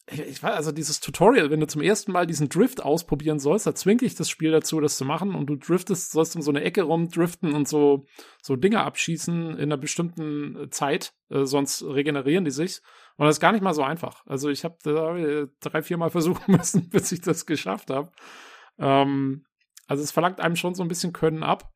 ich 0.08 0.44
weiß, 0.44 0.56
also 0.56 0.72
dieses 0.72 1.00
Tutorial, 1.00 1.50
wenn 1.50 1.60
du 1.60 1.68
zum 1.68 1.82
ersten 1.82 2.12
Mal 2.12 2.28
diesen 2.28 2.48
Drift 2.48 2.84
ausprobieren 2.84 3.40
sollst, 3.40 3.66
da 3.66 3.74
zwingt 3.74 4.02
dich 4.02 4.14
das 4.14 4.30
Spiel 4.30 4.52
dazu, 4.52 4.80
das 4.80 4.98
zu 4.98 5.06
machen 5.06 5.34
und 5.34 5.48
du 5.48 5.56
driftest, 5.56 6.12
sollst 6.12 6.36
um 6.36 6.44
so 6.44 6.52
eine 6.52 6.64
Ecke 6.64 6.84
rumdriften 6.84 7.54
und 7.54 7.68
so, 7.68 8.06
so 8.42 8.56
Dinge 8.56 8.84
abschießen 8.84 9.52
in 9.52 9.60
einer 9.60 9.78
bestimmten 9.78 10.56
äh, 10.56 10.70
Zeit, 10.70 11.14
äh, 11.30 11.46
sonst 11.46 11.84
regenerieren 11.84 12.46
die 12.46 12.52
sich. 12.52 12.82
Und 13.18 13.26
das 13.26 13.38
ist 13.38 13.40
gar 13.40 13.52
nicht 13.52 13.64
mal 13.64 13.74
so 13.74 13.82
einfach. 13.82 14.24
Also 14.28 14.50
ich 14.50 14.64
habe 14.64 14.78
da 14.84 15.48
drei, 15.60 15.82
vier 15.82 15.98
Mal 15.98 16.10
versuchen 16.12 16.56
müssen, 16.56 16.90
bis 16.90 17.12
ich 17.12 17.22
das 17.22 17.48
geschafft 17.48 17.90
habe. 17.90 18.12
Ähm, 18.78 19.46
also 19.88 20.04
es 20.04 20.12
verlangt 20.12 20.40
einem 20.40 20.56
schon 20.56 20.76
so 20.76 20.84
ein 20.84 20.90
bisschen 20.90 21.14
Können 21.14 21.42
ab. 21.42 21.72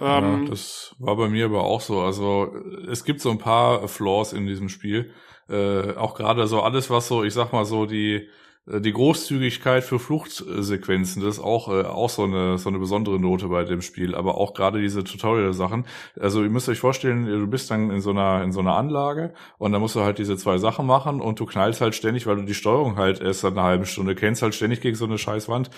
Ähm, 0.00 0.42
ja, 0.42 0.50
das 0.50 0.96
war 0.98 1.14
bei 1.16 1.28
mir 1.28 1.44
aber 1.44 1.62
auch 1.62 1.80
so. 1.80 2.00
Also 2.00 2.52
es 2.88 3.04
gibt 3.04 3.20
so 3.20 3.30
ein 3.30 3.38
paar 3.38 3.86
Flaws 3.86 4.32
in 4.32 4.44
diesem 4.44 4.68
Spiel 4.68 5.12
äh, 5.48 5.94
auch 5.96 6.14
gerade 6.14 6.46
so 6.46 6.62
alles, 6.62 6.90
was 6.90 7.08
so, 7.08 7.24
ich 7.24 7.34
sag 7.34 7.52
mal 7.52 7.64
so, 7.64 7.86
die 7.86 8.28
äh, 8.66 8.80
die 8.80 8.92
Großzügigkeit 8.92 9.84
für 9.84 9.98
Fluchtsequenzen, 9.98 11.22
das 11.22 11.36
ist 11.36 11.44
auch, 11.44 11.68
äh, 11.68 11.82
auch 11.84 12.10
so 12.10 12.24
eine, 12.24 12.58
so 12.58 12.68
eine 12.68 12.78
besondere 12.78 13.18
Note 13.20 13.48
bei 13.48 13.64
dem 13.64 13.82
Spiel, 13.82 14.14
aber 14.14 14.36
auch 14.36 14.54
gerade 14.54 14.80
diese 14.80 15.04
Tutorial-Sachen. 15.04 15.86
Also 16.18 16.42
ihr 16.42 16.50
müsst 16.50 16.68
euch 16.68 16.78
vorstellen, 16.78 17.26
du 17.26 17.46
bist 17.46 17.70
dann 17.70 17.90
in 17.90 18.00
so 18.00 18.10
einer, 18.10 18.42
in 18.42 18.52
so 18.52 18.60
einer 18.60 18.76
Anlage 18.76 19.34
und 19.58 19.72
dann 19.72 19.80
musst 19.80 19.96
du 19.96 20.00
halt 20.00 20.18
diese 20.18 20.36
zwei 20.36 20.58
Sachen 20.58 20.86
machen 20.86 21.20
und 21.20 21.40
du 21.40 21.46
knallst 21.46 21.80
halt 21.80 21.94
ständig, 21.94 22.26
weil 22.26 22.36
du 22.36 22.42
die 22.42 22.54
Steuerung 22.54 22.96
halt 22.96 23.20
erst 23.20 23.40
seit 23.40 23.52
einer 23.52 23.64
halben 23.64 23.86
Stunde 23.86 24.14
kennst, 24.14 24.42
halt 24.42 24.54
ständig 24.54 24.80
gegen 24.80 24.96
so 24.96 25.04
eine 25.04 25.18
Scheißwand. 25.18 25.70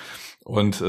Und 0.46 0.80
äh, 0.80 0.84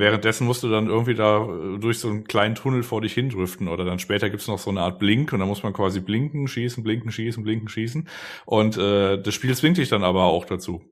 währenddessen 0.00 0.48
musst 0.48 0.64
du 0.64 0.68
dann 0.68 0.88
irgendwie 0.88 1.14
da 1.14 1.44
äh, 1.44 1.78
durch 1.78 2.00
so 2.00 2.08
einen 2.08 2.24
kleinen 2.24 2.56
Tunnel 2.56 2.82
vor 2.82 3.02
dich 3.02 3.14
hindriften 3.14 3.68
oder 3.68 3.84
dann 3.84 4.00
später 4.00 4.30
gibt's 4.30 4.48
noch 4.48 4.58
so 4.58 4.68
eine 4.68 4.80
Art 4.80 4.98
Blink 4.98 5.32
und 5.32 5.38
dann 5.38 5.46
muss 5.46 5.62
man 5.62 5.72
quasi 5.72 6.00
blinken, 6.00 6.48
schießen, 6.48 6.82
blinken, 6.82 7.12
schießen, 7.12 7.44
blinken, 7.44 7.68
schießen. 7.68 8.08
Und 8.46 8.76
äh, 8.76 9.22
das 9.22 9.32
Spiel 9.32 9.54
zwingt 9.54 9.76
dich 9.76 9.90
dann 9.90 10.02
aber 10.02 10.24
auch 10.24 10.44
dazu 10.44 10.82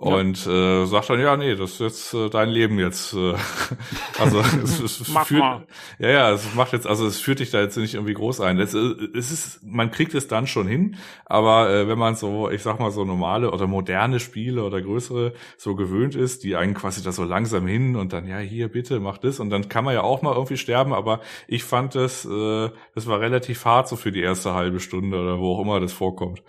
und 0.00 0.46
ja. 0.46 0.82
äh, 0.82 0.86
sagt 0.86 1.10
dann 1.10 1.18
ja 1.18 1.36
nee 1.36 1.56
das 1.56 1.72
ist 1.72 1.80
jetzt 1.80 2.14
äh, 2.14 2.30
dein 2.30 2.50
Leben 2.50 2.78
jetzt 2.78 3.14
äh, 3.14 3.34
also 4.20 4.38
es, 4.62 4.78
es 4.78 5.08
Mach 5.08 5.26
führt, 5.26 5.40
mal. 5.40 5.66
ja 5.98 6.08
ja 6.08 6.30
es 6.30 6.54
macht 6.54 6.72
jetzt 6.72 6.86
also 6.86 7.04
es 7.04 7.18
führt 7.18 7.40
dich 7.40 7.50
da 7.50 7.60
jetzt 7.60 7.76
nicht 7.76 7.94
irgendwie 7.94 8.14
groß 8.14 8.40
ein 8.40 8.60
es, 8.60 8.74
äh, 8.74 8.94
es 9.12 9.32
ist 9.32 9.60
man 9.64 9.90
kriegt 9.90 10.14
es 10.14 10.28
dann 10.28 10.46
schon 10.46 10.68
hin 10.68 10.94
aber 11.24 11.68
äh, 11.70 11.88
wenn 11.88 11.98
man 11.98 12.14
so 12.14 12.48
ich 12.48 12.62
sag 12.62 12.78
mal 12.78 12.92
so 12.92 13.04
normale 13.04 13.50
oder 13.50 13.66
moderne 13.66 14.20
Spiele 14.20 14.62
oder 14.62 14.80
größere 14.80 15.32
so 15.56 15.74
gewöhnt 15.74 16.14
ist 16.14 16.44
die 16.44 16.54
einen 16.54 16.74
quasi 16.74 17.02
da 17.02 17.10
so 17.10 17.24
langsam 17.24 17.57
hin 17.66 17.96
und 17.96 18.12
dann 18.12 18.26
ja 18.26 18.38
hier 18.38 18.68
bitte 18.68 19.00
mach 19.00 19.18
das 19.18 19.40
und 19.40 19.50
dann 19.50 19.68
kann 19.68 19.84
man 19.84 19.94
ja 19.94 20.02
auch 20.02 20.22
mal 20.22 20.34
irgendwie 20.34 20.56
sterben 20.56 20.92
aber 20.92 21.20
ich 21.46 21.64
fand 21.64 21.94
das 21.94 22.24
äh, 22.24 22.70
das 22.94 23.06
war 23.06 23.20
relativ 23.20 23.64
hart 23.64 23.88
so 23.88 23.96
für 23.96 24.12
die 24.12 24.22
erste 24.22 24.54
halbe 24.54 24.80
Stunde 24.80 25.18
oder 25.20 25.38
wo 25.38 25.54
auch 25.54 25.62
immer 25.62 25.80
das 25.80 25.92
vorkommt 25.92 26.42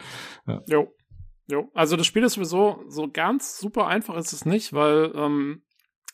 ja. 0.48 0.62
Jo. 0.68 0.88
Jo, 1.52 1.68
also 1.74 1.98
das 1.98 2.06
Spiel 2.06 2.24
ist 2.24 2.34
sowieso 2.34 2.84
so 2.90 3.10
ganz 3.12 3.58
super 3.58 3.88
einfach 3.88 4.16
ist 4.18 4.34
es 4.34 4.46
nicht, 4.46 4.72
weil 4.72 5.12
ähm, 5.16 5.64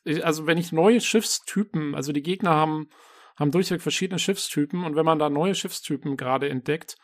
ich, 0.06 0.25
also 0.25 0.48
wenn 0.48 0.57
ich 0.57 0.72
neue 0.72 1.01
Schiffstypen, 1.01 1.93
also 1.93 2.14
die 2.14 2.24
Gegner 2.24 2.51
haben 2.51 2.88
haben 3.38 3.51
durchweg 3.51 3.82
verschiedene 3.82 4.17
Schiffstypen 4.17 4.85
und 4.85 4.95
wenn 4.95 5.06
man 5.06 5.19
da 5.19 5.30
neue 5.30 5.56
Schiffstypen 5.56 6.15
gerade 6.15 6.49
entdeckt, 6.49 6.95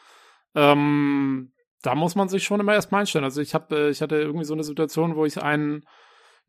ähm, 0.56 1.52
da 1.82 1.96
muss 1.96 2.16
man 2.16 2.30
sich 2.30 2.44
schon 2.44 2.60
immer 2.60 2.74
erstmal 2.74 3.02
einstellen. 3.02 3.26
Also 3.26 3.42
ich 3.42 3.54
habe, 3.54 3.90
ich 3.90 4.02
hatte 4.02 4.16
irgendwie 4.16 4.46
so 4.46 4.54
eine 4.54 4.64
Situation, 4.64 5.16
wo 5.16 5.26
ich 5.26 5.42
einen 5.42 5.84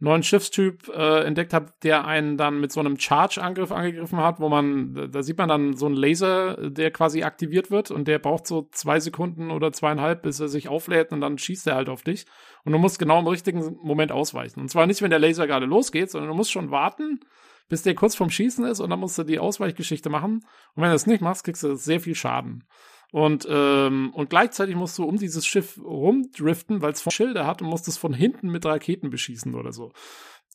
neuen 0.02 0.24
Schiffstyp 0.24 0.88
äh, 0.88 1.24
entdeckt 1.24 1.54
habe, 1.54 1.72
der 1.84 2.04
einen 2.04 2.36
dann 2.36 2.60
mit 2.60 2.72
so 2.72 2.80
einem 2.80 2.98
Charge-Angriff 2.98 3.70
angegriffen 3.70 4.18
hat, 4.18 4.40
wo 4.40 4.48
man, 4.48 5.10
da 5.12 5.22
sieht 5.22 5.38
man 5.38 5.48
dann 5.48 5.76
so 5.76 5.86
einen 5.86 5.94
Laser, 5.94 6.70
der 6.70 6.90
quasi 6.90 7.22
aktiviert 7.22 7.70
wird 7.70 7.92
und 7.92 8.08
der 8.08 8.18
braucht 8.18 8.48
so 8.48 8.68
zwei 8.72 8.98
Sekunden 8.98 9.52
oder 9.52 9.72
zweieinhalb, 9.72 10.22
bis 10.22 10.40
er 10.40 10.48
sich 10.48 10.68
auflädt 10.68 11.12
und 11.12 11.20
dann 11.20 11.38
schießt 11.38 11.68
er 11.68 11.76
halt 11.76 11.88
auf 11.88 12.02
dich. 12.02 12.26
Und 12.64 12.72
du 12.72 12.78
musst 12.78 12.98
genau 12.98 13.20
im 13.20 13.28
richtigen 13.28 13.76
Moment 13.80 14.10
ausweichen. 14.10 14.60
Und 14.60 14.68
zwar 14.68 14.88
nicht, 14.88 15.02
wenn 15.02 15.10
der 15.10 15.20
Laser 15.20 15.46
gerade 15.46 15.66
losgeht, 15.66 16.10
sondern 16.10 16.30
du 16.30 16.36
musst 16.36 16.50
schon 16.50 16.72
warten, 16.72 17.20
bis 17.68 17.82
der 17.82 17.94
kurz 17.94 18.16
vorm 18.16 18.30
Schießen 18.30 18.64
ist 18.64 18.80
und 18.80 18.90
dann 18.90 18.98
musst 18.98 19.18
du 19.18 19.22
die 19.22 19.38
Ausweichgeschichte 19.38 20.10
machen. 20.10 20.44
Und 20.74 20.82
wenn 20.82 20.88
du 20.88 20.94
das 20.94 21.06
nicht 21.06 21.22
machst, 21.22 21.44
kriegst 21.44 21.62
du 21.62 21.76
sehr 21.76 22.00
viel 22.00 22.16
Schaden. 22.16 22.64
Und, 23.12 23.46
ähm, 23.48 24.10
und 24.14 24.30
gleichzeitig 24.30 24.74
musst 24.74 24.96
du 24.96 25.04
um 25.04 25.18
dieses 25.18 25.46
Schiff 25.46 25.78
rumdriften, 25.84 26.80
weil 26.80 26.92
es 26.92 27.04
Schilde 27.12 27.46
hat 27.46 27.60
und 27.60 27.68
musst 27.68 27.86
es 27.86 27.98
von 27.98 28.14
hinten 28.14 28.48
mit 28.48 28.64
Raketen 28.64 29.10
beschießen 29.10 29.54
oder 29.54 29.70
so. 29.70 29.92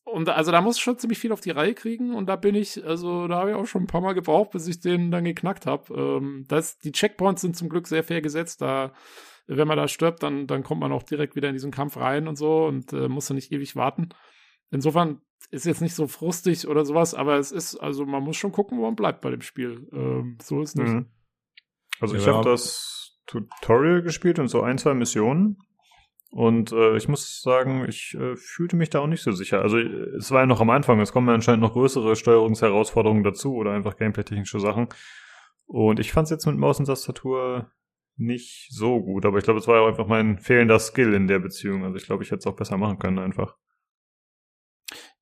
Und 0.05 0.27
also 0.29 0.51
da 0.51 0.61
musst 0.61 0.79
du 0.79 0.83
schon 0.83 0.97
ziemlich 0.97 1.19
viel 1.19 1.31
auf 1.31 1.41
die 1.41 1.51
Reihe 1.51 1.75
kriegen 1.75 2.15
und 2.15 2.27
da 2.27 2.35
bin 2.35 2.55
ich, 2.55 2.83
also 2.83 3.27
da 3.27 3.39
habe 3.39 3.51
ich 3.51 3.55
auch 3.55 3.67
schon 3.67 3.83
ein 3.83 3.87
paar 3.87 4.01
Mal 4.01 4.13
gebraucht, 4.13 4.51
bis 4.51 4.67
ich 4.67 4.79
den 4.79 5.11
dann 5.11 5.25
geknackt 5.25 5.67
habe. 5.67 5.93
Ähm, 5.93 6.45
das, 6.47 6.79
die 6.79 6.91
Checkpoints 6.91 7.41
sind 7.41 7.55
zum 7.55 7.69
Glück 7.69 7.87
sehr 7.87 8.03
fair 8.03 8.21
gesetzt. 8.21 8.61
Da, 8.61 8.91
wenn 9.45 9.67
man 9.67 9.77
da 9.77 9.87
stirbt, 9.87 10.23
dann, 10.23 10.47
dann 10.47 10.63
kommt 10.63 10.81
man 10.81 10.91
auch 10.91 11.03
direkt 11.03 11.35
wieder 11.35 11.49
in 11.49 11.53
diesen 11.53 11.71
Kampf 11.71 11.97
rein 11.97 12.27
und 12.27 12.37
so 12.37 12.65
und 12.65 12.91
äh, 12.91 13.07
muss 13.07 13.27
dann 13.27 13.35
nicht 13.35 13.51
ewig 13.51 13.75
warten. 13.75 14.09
Insofern 14.71 15.21
ist 15.51 15.65
jetzt 15.65 15.81
nicht 15.81 15.93
so 15.93 16.07
frustig 16.07 16.67
oder 16.67 16.85
sowas, 16.85 17.13
aber 17.13 17.37
es 17.37 17.51
ist, 17.51 17.75
also 17.75 18.05
man 18.05 18.23
muss 18.23 18.37
schon 18.37 18.51
gucken, 18.51 18.79
wo 18.79 18.83
man 18.83 18.95
bleibt 18.95 19.21
bei 19.21 19.29
dem 19.29 19.41
Spiel. 19.41 19.87
Ähm, 19.91 20.37
so 20.41 20.61
ist 20.61 20.75
nicht. 20.75 20.87
Mhm. 20.87 21.05
Also 21.99 22.15
ich 22.15 22.25
ja. 22.25 22.33
habe 22.33 22.49
das 22.49 23.19
Tutorial 23.25 24.01
gespielt 24.01 24.39
und 24.39 24.47
so 24.47 24.61
ein, 24.61 24.77
zwei 24.77 24.93
Missionen. 24.93 25.57
Und 26.29 26.71
äh, 26.71 26.97
ich 26.97 27.07
muss 27.07 27.41
sagen, 27.41 27.85
ich 27.87 28.15
äh, 28.19 28.35
fühlte 28.35 28.75
mich 28.75 28.89
da 28.89 28.99
auch 28.99 29.07
nicht 29.07 29.23
so 29.23 29.31
sicher. 29.31 29.61
Also 29.61 29.77
es 29.77 30.29
war 30.31 30.41
ja 30.41 30.45
noch 30.45 30.61
am 30.61 30.69
Anfang, 30.69 30.99
es 30.99 31.13
kommen 31.13 31.27
ja 31.27 31.33
anscheinend 31.33 31.61
noch 31.61 31.73
größere 31.73 32.15
Steuerungsherausforderungen 32.15 33.23
dazu 33.23 33.55
oder 33.55 33.71
einfach 33.71 33.95
gameplay-technische 33.95 34.59
Sachen. 34.59 34.89
Und 35.65 35.99
ich 35.99 36.11
fand 36.11 36.25
es 36.25 36.31
jetzt 36.31 36.45
mit 36.45 36.57
Maus 36.57 36.79
und 36.79 36.85
Tastatur 36.85 37.71
nicht 38.17 38.67
so 38.71 39.01
gut, 39.01 39.25
aber 39.25 39.37
ich 39.37 39.43
glaube, 39.43 39.59
es 39.59 39.67
war 39.67 39.75
ja 39.75 39.81
auch 39.81 39.87
einfach 39.87 40.07
mein 40.07 40.39
fehlender 40.39 40.79
Skill 40.79 41.13
in 41.13 41.27
der 41.27 41.39
Beziehung. 41.39 41.83
Also 41.83 41.97
ich 41.97 42.05
glaube, 42.05 42.23
ich 42.23 42.31
hätte 42.31 42.39
es 42.39 42.47
auch 42.47 42.55
besser 42.55 42.77
machen 42.77 42.99
können 42.99 43.19
einfach. 43.19 43.55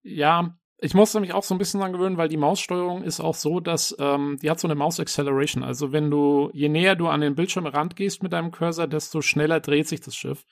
Ja, 0.02 0.58
ich 0.78 0.94
musste 0.94 1.20
mich 1.20 1.34
auch 1.34 1.44
so 1.44 1.56
ein 1.56 1.58
bisschen 1.58 1.80
dran 1.80 1.94
gewöhnen, 1.94 2.18
weil 2.18 2.28
die 2.28 2.38
Maussteuerung 2.38 3.04
ist 3.04 3.22
auch 3.22 3.36
so, 3.36 3.60
dass 3.60 3.95
ähm, 4.00 4.38
die 4.42 4.50
hat 4.50 4.60
so 4.60 4.68
eine 4.68 4.76
Mouse 4.76 5.00
Acceleration. 5.00 5.64
Also 5.64 5.92
wenn 5.92 6.12
du, 6.12 6.50
je 6.54 6.70
näher 6.70 6.95
du 6.95 7.08
an 7.08 7.22
den 7.22 7.36
Bildschirmrand 7.36 7.95
gehst 7.95 8.24
mit 8.24 8.34
deinem 8.34 8.52
Cursor, 8.52 8.88
desto 8.88 9.22
schneller 9.22 9.62
dreht 9.62 9.88
sich 9.88 10.02
das 10.02 10.16
Schiff. 10.16 10.45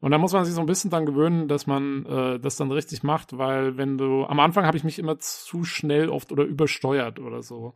Und 0.00 0.10
da 0.12 0.18
muss 0.18 0.32
man 0.32 0.44
sich 0.44 0.54
so 0.54 0.60
ein 0.60 0.66
bisschen 0.66 0.90
dran 0.90 1.06
gewöhnen, 1.06 1.48
dass 1.48 1.66
man 1.66 2.04
äh, 2.06 2.38
das 2.38 2.56
dann 2.56 2.70
richtig 2.70 3.02
macht, 3.02 3.38
weil 3.38 3.76
wenn 3.76 3.98
du, 3.98 4.24
am 4.24 4.40
Anfang 4.40 4.66
habe 4.66 4.76
ich 4.76 4.84
mich 4.84 4.98
immer 4.98 5.18
zu 5.18 5.64
schnell 5.64 6.10
oft 6.10 6.32
oder 6.32 6.44
übersteuert 6.44 7.18
oder 7.18 7.42
so. 7.42 7.74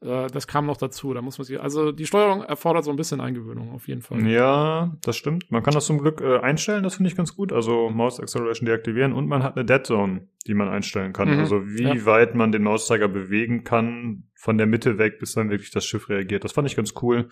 Äh, 0.00 0.28
das 0.28 0.46
kam 0.46 0.66
noch 0.66 0.76
dazu. 0.76 1.14
Da 1.14 1.22
muss 1.22 1.38
man 1.38 1.44
sich, 1.44 1.60
also 1.60 1.92
die 1.92 2.06
Steuerung 2.06 2.42
erfordert 2.42 2.84
so 2.84 2.90
ein 2.90 2.96
bisschen 2.96 3.20
Eingewöhnung 3.20 3.72
auf 3.72 3.88
jeden 3.88 4.02
Fall. 4.02 4.26
Ja, 4.26 4.96
das 5.02 5.16
stimmt. 5.16 5.50
Man 5.50 5.62
kann 5.62 5.74
das 5.74 5.86
zum 5.86 5.98
Glück 5.98 6.20
äh, 6.20 6.38
einstellen, 6.38 6.82
das 6.82 6.96
finde 6.96 7.10
ich 7.10 7.16
ganz 7.16 7.34
gut. 7.34 7.52
Also 7.52 7.88
Mouse 7.90 8.20
Acceleration 8.20 8.66
deaktivieren 8.66 9.12
und 9.12 9.26
man 9.26 9.42
hat 9.42 9.56
eine 9.56 9.64
Dead 9.64 9.84
Zone, 9.86 10.28
die 10.46 10.54
man 10.54 10.68
einstellen 10.68 11.12
kann. 11.12 11.32
Mhm. 11.32 11.40
Also 11.40 11.66
wie 11.66 11.82
ja. 11.82 12.04
weit 12.04 12.34
man 12.34 12.52
den 12.52 12.62
Mauszeiger 12.62 13.08
bewegen 13.08 13.64
kann 13.64 14.24
von 14.34 14.58
der 14.58 14.66
Mitte 14.66 14.98
weg, 14.98 15.18
bis 15.18 15.32
dann 15.32 15.50
wirklich 15.50 15.70
das 15.70 15.86
Schiff 15.86 16.08
reagiert. 16.08 16.44
Das 16.44 16.52
fand 16.52 16.68
ich 16.68 16.76
ganz 16.76 16.94
cool, 17.02 17.28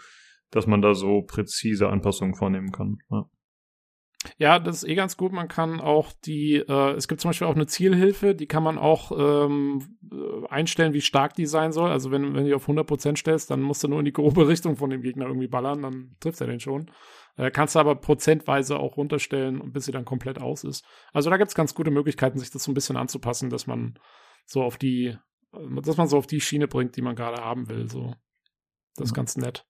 dass 0.50 0.66
man 0.66 0.80
da 0.82 0.94
so 0.94 1.22
präzise 1.22 1.88
Anpassungen 1.88 2.34
vornehmen 2.34 2.72
kann. 2.72 2.98
Ja. 3.10 3.28
Ja, 4.38 4.58
das 4.58 4.82
ist 4.82 4.88
eh 4.88 4.94
ganz 4.94 5.16
gut. 5.16 5.32
Man 5.32 5.48
kann 5.48 5.80
auch 5.80 6.12
die, 6.24 6.56
äh, 6.56 6.92
es 6.92 7.08
gibt 7.08 7.20
zum 7.20 7.30
Beispiel 7.30 7.46
auch 7.46 7.54
eine 7.54 7.66
Zielhilfe, 7.66 8.34
die 8.34 8.46
kann 8.46 8.62
man 8.62 8.78
auch 8.78 9.12
ähm, 9.12 9.98
äh, 10.10 10.46
einstellen, 10.48 10.94
wie 10.94 11.00
stark 11.00 11.34
die 11.34 11.46
sein 11.46 11.72
soll. 11.72 11.90
Also 11.90 12.10
wenn, 12.10 12.34
wenn 12.34 12.46
du 12.46 12.54
auf 12.54 12.68
100% 12.68 13.16
stellst, 13.16 13.50
dann 13.50 13.60
musst 13.60 13.82
du 13.84 13.88
nur 13.88 13.98
in 13.98 14.04
die 14.04 14.12
grobe 14.12 14.48
Richtung 14.48 14.76
von 14.76 14.90
dem 14.90 15.02
Gegner 15.02 15.26
irgendwie 15.26 15.48
ballern, 15.48 15.82
dann 15.82 16.16
trifft 16.20 16.40
er 16.40 16.46
den 16.46 16.60
schon. 16.60 16.90
Äh, 17.36 17.50
kannst 17.50 17.74
du 17.74 17.78
aber 17.78 17.96
prozentweise 17.96 18.78
auch 18.78 18.96
runterstellen, 18.96 19.72
bis 19.72 19.86
sie 19.86 19.92
dann 19.92 20.04
komplett 20.04 20.40
aus 20.40 20.64
ist. 20.64 20.84
Also 21.12 21.30
da 21.30 21.36
gibt's 21.36 21.54
ganz 21.54 21.74
gute 21.74 21.90
Möglichkeiten, 21.90 22.38
sich 22.38 22.50
das 22.50 22.64
so 22.64 22.70
ein 22.70 22.74
bisschen 22.74 22.96
anzupassen, 22.96 23.50
dass 23.50 23.66
man 23.66 23.98
so 24.46 24.62
auf 24.62 24.78
die, 24.78 25.16
dass 25.82 25.96
man 25.96 26.08
so 26.08 26.18
auf 26.18 26.26
die 26.26 26.40
Schiene 26.40 26.68
bringt, 26.68 26.96
die 26.96 27.02
man 27.02 27.16
gerade 27.16 27.42
haben 27.42 27.68
will. 27.68 27.88
So. 27.88 28.14
Das 28.96 29.06
ist 29.06 29.12
mhm. 29.12 29.16
ganz 29.16 29.36
nett. 29.36 29.66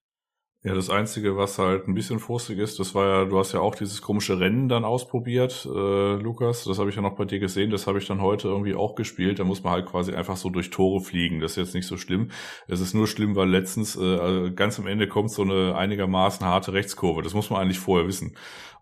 Ja, 0.65 0.73
das 0.73 0.89
Einzige, 0.89 1.37
was 1.37 1.59
halt 1.59 1.87
ein 1.87 1.93
bisschen 1.93 2.17
frustig 2.19 2.57
ist, 2.57 2.79
das 2.79 2.95
war 2.95 3.07
ja, 3.07 3.25
du 3.25 3.37
hast 3.37 3.51
ja 3.51 3.59
auch 3.59 3.75
dieses 3.75 4.01
komische 4.01 4.39
Rennen 4.39 4.67
dann 4.67 4.83
ausprobiert, 4.83 5.63
äh, 5.63 6.15
Lukas. 6.15 6.63
Das 6.63 6.79
habe 6.79 6.89
ich 6.89 6.95
ja 6.95 7.03
noch 7.03 7.15
bei 7.15 7.25
dir 7.25 7.37
gesehen. 7.37 7.69
Das 7.69 7.85
habe 7.85 7.99
ich 7.99 8.07
dann 8.07 8.19
heute 8.19 8.47
irgendwie 8.47 8.73
auch 8.73 8.95
gespielt. 8.95 9.37
Da 9.37 9.43
muss 9.43 9.61
man 9.63 9.73
halt 9.73 9.85
quasi 9.85 10.13
einfach 10.15 10.37
so 10.37 10.49
durch 10.49 10.71
Tore 10.71 11.01
fliegen. 11.01 11.39
Das 11.39 11.51
ist 11.51 11.57
jetzt 11.57 11.75
nicht 11.75 11.85
so 11.85 11.97
schlimm. 11.97 12.31
Es 12.67 12.79
ist 12.79 12.95
nur 12.95 13.05
schlimm, 13.05 13.35
weil 13.35 13.47
letztens 13.47 13.95
äh, 13.95 14.17
also 14.17 14.55
ganz 14.55 14.79
am 14.79 14.87
Ende 14.87 15.07
kommt 15.07 15.29
so 15.29 15.43
eine 15.43 15.75
einigermaßen 15.75 16.43
harte 16.47 16.73
Rechtskurve. 16.73 17.21
Das 17.21 17.35
muss 17.35 17.51
man 17.51 17.61
eigentlich 17.61 17.77
vorher 17.77 18.07
wissen. 18.07 18.35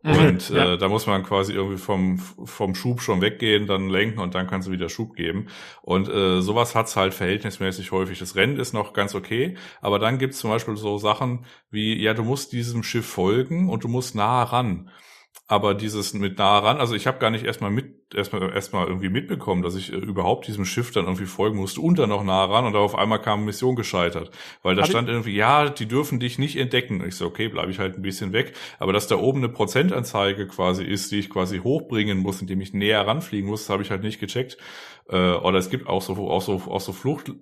Mhm. 0.04 0.12
Und 0.12 0.50
mhm, 0.50 0.56
ja. 0.56 0.74
äh, 0.74 0.78
da 0.78 0.90
muss 0.90 1.08
man 1.08 1.24
quasi 1.24 1.54
irgendwie 1.54 1.78
vom, 1.78 2.18
vom 2.18 2.76
Schub 2.76 3.02
schon 3.02 3.22
weggehen, 3.22 3.68
dann 3.68 3.90
lenken 3.90 4.20
und 4.20 4.36
dann 4.36 4.48
kannst 4.48 4.68
du 4.68 4.72
wieder 4.72 4.90
Schub 4.90 5.16
geben. 5.16 5.48
Und 5.82 6.10
äh, 6.10 6.42
sowas 6.42 6.76
hat's 6.76 6.96
halt 6.98 7.14
verhältnismäßig 7.14 7.92
häufig. 7.92 8.20
Das 8.20 8.36
Rennen 8.36 8.60
ist 8.60 8.74
noch 8.74 8.94
ganz 8.94 9.16
okay, 9.16 9.56
aber 9.82 10.00
dann 10.00 10.20
gibt's 10.20 10.40
zum 10.40 10.50
Beispiel 10.50 10.76
so 10.76 10.98
Sachen 10.98 11.46
wie, 11.72 12.02
ja, 12.02 12.14
du 12.14 12.24
musst 12.24 12.52
diesem 12.52 12.84
Schiff 12.84 13.06
folgen 13.08 13.70
und 13.70 13.86
du 13.86 13.88
musst 13.88 14.14
nah 14.14 14.44
ran. 14.44 14.90
Aber 15.48 15.74
dieses 15.74 16.14
mit 16.14 16.38
nah 16.38 16.60
ran, 16.60 16.78
also 16.78 16.96
ich 16.96 17.06
habe 17.06 17.20
gar 17.20 17.30
nicht 17.30 17.44
erstmal 17.44 17.70
mit 17.70 18.16
erstmal 18.16 18.54
erstmal 18.54 18.88
irgendwie 18.88 19.10
mitbekommen, 19.10 19.62
dass 19.62 19.76
ich 19.76 19.92
äh, 19.92 19.96
überhaupt 19.98 20.48
diesem 20.48 20.64
Schiff 20.64 20.92
dann 20.92 21.06
irgendwie 21.06 21.26
folgen 21.26 21.58
musste 21.58 21.82
und 21.82 22.00
dann 22.00 22.10
noch 22.10 22.24
nah 22.24 22.46
ran 22.46 22.66
und 22.66 22.76
auf 22.76 22.96
einmal 22.96 23.22
kam 23.22 23.44
Mission 23.44 23.76
gescheitert, 23.76 24.32
weil 24.62 24.76
da 24.76 24.84
Hab 24.84 24.90
stand 24.90 25.10
irgendwie 25.10 25.36
ja, 25.36 25.70
die 25.70 25.88
dürfen 25.88 26.20
dich 26.20 26.40
nicht 26.40 26.56
entdecken. 26.56 27.04
Ich 27.06 27.16
so 27.16 27.26
okay, 27.26 27.50
bleibe 27.50 27.72
ich 27.72 27.80
halt 27.80 27.98
ein 27.98 28.02
bisschen 28.02 28.32
weg, 28.32 28.54
aber 28.80 28.94
dass 28.94 29.08
da 29.08 29.18
oben 29.18 29.40
eine 29.40 29.50
Prozentanzeige 29.50 30.48
quasi 30.48 30.84
ist, 30.84 31.12
die 31.12 31.20
ich 31.20 31.30
quasi 31.30 31.60
hochbringen 31.60 32.20
muss, 32.20 32.42
indem 32.42 32.62
ich 32.62 32.74
näher 32.74 33.06
ranfliegen 33.06 33.50
muss, 33.50 33.70
habe 33.70 33.84
ich 33.84 33.92
halt 33.92 34.04
nicht 34.04 34.20
gecheckt. 34.20 34.58
Äh, 35.10 35.34
oder 35.34 35.58
es 35.58 35.70
gibt 35.70 35.88
auch 35.88 36.02
so 36.02 36.16
auch 36.30 36.42
so 36.42 36.62
auch 36.68 36.82
so 36.82 36.94
Flucht 36.94 37.34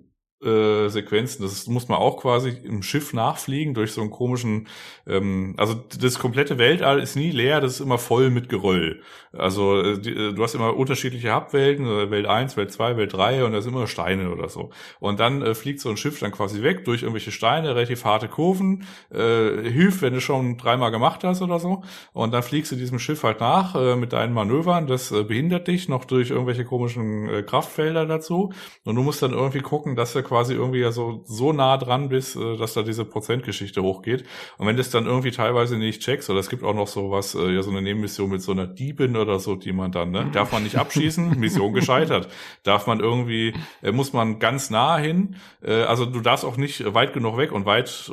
äh, 0.42 0.88
Sequenzen. 0.88 1.42
Das 1.42 1.66
muss 1.66 1.88
man 1.88 1.98
auch 1.98 2.16
quasi 2.18 2.50
im 2.64 2.82
Schiff 2.82 3.12
nachfliegen 3.12 3.74
durch 3.74 3.92
so 3.92 4.00
einen 4.00 4.10
komischen, 4.10 4.68
ähm, 5.06 5.54
also 5.56 5.74
das 5.74 6.18
komplette 6.18 6.58
Weltall 6.58 7.00
ist 7.00 7.16
nie 7.16 7.30
leer, 7.30 7.60
das 7.60 7.74
ist 7.74 7.80
immer 7.80 7.98
voll 7.98 8.30
mit 8.30 8.48
Geröll. 8.48 9.02
Also 9.32 9.80
äh, 9.80 9.98
die, 9.98 10.10
äh, 10.10 10.32
du 10.32 10.42
hast 10.42 10.54
immer 10.54 10.76
unterschiedliche 10.76 11.34
Hubwelten, 11.34 11.86
äh, 11.86 12.10
Welt 12.10 12.26
1, 12.26 12.56
Welt 12.56 12.72
2, 12.72 12.96
Welt 12.96 13.12
3 13.12 13.44
und 13.44 13.52
da 13.52 13.60
sind 13.60 13.74
immer 13.74 13.86
Steine 13.86 14.30
oder 14.30 14.48
so. 14.48 14.70
Und 15.00 15.20
dann 15.20 15.42
äh, 15.42 15.54
fliegt 15.54 15.80
so 15.80 15.88
ein 15.88 15.96
Schiff 15.96 16.18
dann 16.20 16.32
quasi 16.32 16.62
weg 16.62 16.84
durch 16.84 17.02
irgendwelche 17.02 17.32
Steine, 17.32 17.74
relativ 17.74 18.04
harte 18.04 18.28
Kurven, 18.28 18.84
äh, 19.10 19.70
hilft, 19.70 20.02
wenn 20.02 20.14
du 20.14 20.20
schon 20.20 20.58
dreimal 20.58 20.90
gemacht 20.90 21.24
hast 21.24 21.42
oder 21.42 21.58
so. 21.58 21.82
Und 22.12 22.32
dann 22.32 22.42
fliegst 22.42 22.72
du 22.72 22.76
diesem 22.76 22.98
Schiff 22.98 23.22
halt 23.22 23.40
nach 23.40 23.74
äh, 23.74 23.96
mit 23.96 24.12
deinen 24.12 24.34
Manövern, 24.34 24.86
das 24.86 25.12
äh, 25.12 25.22
behindert 25.24 25.68
dich 25.68 25.88
noch 25.88 26.04
durch 26.04 26.30
irgendwelche 26.30 26.64
komischen 26.64 27.28
äh, 27.28 27.42
Kraftfelder 27.42 28.06
dazu. 28.06 28.52
Und 28.84 28.96
du 28.96 29.02
musst 29.02 29.22
dann 29.22 29.32
irgendwie 29.32 29.60
gucken, 29.60 29.96
dass 29.96 30.12
du 30.12 30.22
quasi 30.32 30.54
irgendwie 30.54 30.80
ja 30.80 30.92
so, 30.92 31.20
so 31.26 31.52
nah 31.52 31.76
dran 31.76 32.08
bist, 32.08 32.36
äh, 32.36 32.56
dass 32.56 32.72
da 32.72 32.82
diese 32.82 33.04
Prozentgeschichte 33.04 33.82
hochgeht. 33.82 34.24
Und 34.56 34.66
wenn 34.66 34.76
du 34.76 34.80
es 34.80 34.88
dann 34.88 35.04
irgendwie 35.04 35.30
teilweise 35.30 35.76
nicht 35.76 36.00
checkst, 36.00 36.30
oder 36.30 36.40
es 36.40 36.48
gibt 36.48 36.64
auch 36.64 36.74
noch 36.74 36.88
so 36.88 37.10
was, 37.10 37.34
äh, 37.34 37.50
ja, 37.50 37.62
so 37.62 37.70
eine 37.70 37.82
Nebenmission 37.82 38.30
mit 38.30 38.40
so 38.40 38.52
einer 38.52 38.66
Diebin 38.66 39.18
oder 39.18 39.38
so, 39.38 39.56
die 39.56 39.72
man 39.72 39.92
dann, 39.92 40.10
ne, 40.10 40.30
darf 40.32 40.50
man 40.50 40.62
nicht 40.62 40.76
abschießen, 40.76 41.30
Mission 41.38 41.74
gescheitert. 41.74 42.28
Darf 42.62 42.86
man 42.86 43.00
irgendwie, 43.00 43.52
äh, 43.82 43.92
muss 43.92 44.14
man 44.14 44.38
ganz 44.38 44.70
nah 44.70 44.96
hin, 44.96 45.36
also 45.60 46.06
du 46.06 46.20
darfst 46.20 46.44
auch 46.44 46.56
nicht 46.56 46.94
weit 46.94 47.12
genug 47.12 47.36
weg 47.36 47.52
und 47.52 47.66
weit 47.66 48.12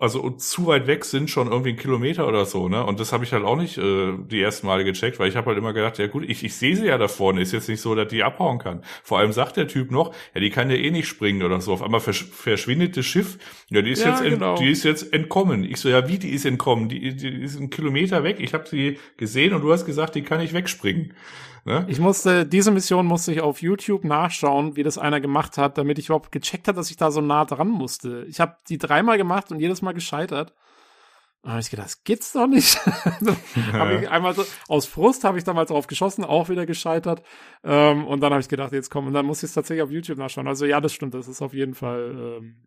also 0.00 0.30
zu 0.30 0.66
weit 0.66 0.86
weg 0.86 1.04
sind 1.04 1.30
schon 1.30 1.48
irgendwie 1.48 1.70
ein 1.70 1.76
Kilometer 1.76 2.26
oder 2.26 2.44
so, 2.44 2.68
ne? 2.68 2.84
Und 2.84 3.00
das 3.00 3.12
habe 3.12 3.24
ich 3.24 3.32
halt 3.32 3.44
auch 3.44 3.56
nicht 3.56 3.78
äh, 3.78 4.12
die 4.18 4.40
ersten 4.40 4.66
Male 4.66 4.84
gecheckt, 4.84 5.18
weil 5.18 5.28
ich 5.28 5.36
habe 5.36 5.46
halt 5.46 5.58
immer 5.58 5.72
gedacht, 5.72 5.98
ja 5.98 6.06
gut, 6.06 6.24
ich, 6.28 6.44
ich 6.44 6.54
sehe 6.54 6.76
sie 6.76 6.86
ja 6.86 6.98
da 6.98 7.08
vorne, 7.08 7.40
ist 7.40 7.52
jetzt 7.52 7.68
nicht 7.68 7.80
so, 7.80 7.94
dass 7.94 8.08
die 8.08 8.22
abhauen 8.22 8.58
kann. 8.58 8.82
Vor 9.02 9.18
allem 9.18 9.32
sagt 9.32 9.56
der 9.56 9.68
Typ 9.68 9.90
noch, 9.90 10.14
ja, 10.34 10.40
die 10.40 10.50
kann 10.50 10.70
ja 10.70 10.76
eh 10.76 10.90
nicht 10.90 11.08
springen 11.08 11.42
oder 11.42 11.60
so. 11.60 11.72
Auf 11.72 11.82
einmal 11.82 12.00
versch 12.00 12.24
verschwindet 12.24 12.96
das 12.96 13.06
Schiff, 13.06 13.38
ja, 13.70 13.82
die 13.82 13.90
ist 13.90 14.02
ja, 14.02 14.10
jetzt 14.10 14.22
genau. 14.22 14.56
die 14.56 14.70
ist 14.70 14.84
jetzt 14.84 15.12
entkommen. 15.12 15.64
Ich 15.64 15.78
so, 15.78 15.88
ja, 15.88 16.08
wie 16.08 16.18
die 16.18 16.30
ist 16.30 16.44
entkommen? 16.44 16.88
Die, 16.88 17.14
die 17.14 17.42
ist 17.42 17.58
ein 17.58 17.70
Kilometer 17.70 18.24
weg. 18.24 18.36
Ich 18.40 18.54
habe 18.54 18.66
sie 18.66 18.98
gesehen 19.16 19.54
und 19.54 19.62
du 19.62 19.72
hast 19.72 19.86
gesagt, 19.86 20.14
die 20.14 20.22
kann 20.22 20.40
nicht 20.40 20.54
wegspringen. 20.54 21.14
Ne? 21.66 21.84
Ich 21.88 21.98
musste, 21.98 22.46
diese 22.46 22.70
Mission 22.70 23.06
musste 23.06 23.32
ich 23.32 23.40
auf 23.40 23.60
YouTube 23.60 24.04
nachschauen, 24.04 24.76
wie 24.76 24.84
das 24.84 24.98
einer 24.98 25.20
gemacht 25.20 25.58
hat, 25.58 25.76
damit 25.78 25.98
ich 25.98 26.06
überhaupt 26.06 26.30
gecheckt 26.30 26.68
hat, 26.68 26.76
dass 26.76 26.90
ich 26.90 26.96
da 26.96 27.10
so 27.10 27.20
nah 27.20 27.44
dran 27.44 27.68
musste. 27.68 28.24
Ich 28.28 28.38
habe 28.38 28.56
die 28.68 28.78
dreimal 28.78 29.18
gemacht 29.18 29.50
und 29.50 29.58
jedes 29.58 29.82
Mal 29.82 29.92
gescheitert. 29.92 30.54
Und 31.42 31.50
habe 31.50 31.60
ich 31.60 31.70
gedacht, 31.70 31.86
das 31.86 32.04
geht's 32.04 32.32
doch 32.32 32.46
nicht. 32.46 32.76
hab 33.72 33.90
ich 33.90 34.08
einmal 34.08 34.34
so, 34.34 34.44
aus 34.68 34.86
Frust 34.86 35.24
habe 35.24 35.38
ich 35.38 35.44
damals 35.44 35.70
drauf 35.70 35.88
geschossen, 35.88 36.24
auch 36.24 36.48
wieder 36.48 36.66
gescheitert. 36.66 37.24
Ähm, 37.64 38.06
und 38.06 38.20
dann 38.20 38.32
habe 38.32 38.40
ich 38.40 38.48
gedacht, 38.48 38.72
jetzt 38.72 38.90
komm, 38.90 39.08
und 39.08 39.12
dann 39.12 39.26
muss 39.26 39.38
ich 39.38 39.48
es 39.48 39.54
tatsächlich 39.54 39.82
auf 39.82 39.90
YouTube 39.90 40.18
nachschauen. 40.18 40.46
Also 40.46 40.66
ja, 40.66 40.80
das 40.80 40.92
stimmt, 40.92 41.14
das 41.14 41.26
ist 41.26 41.42
auf 41.42 41.52
jeden 41.52 41.74
Fall, 41.74 42.38
ähm, 42.38 42.66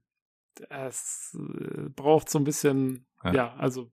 es 0.69 1.37
äh, 1.39 1.89
braucht 1.89 2.29
so 2.29 2.37
ein 2.37 2.43
bisschen, 2.43 3.05
ja, 3.23 3.31
ja 3.31 3.53
also 3.57 3.89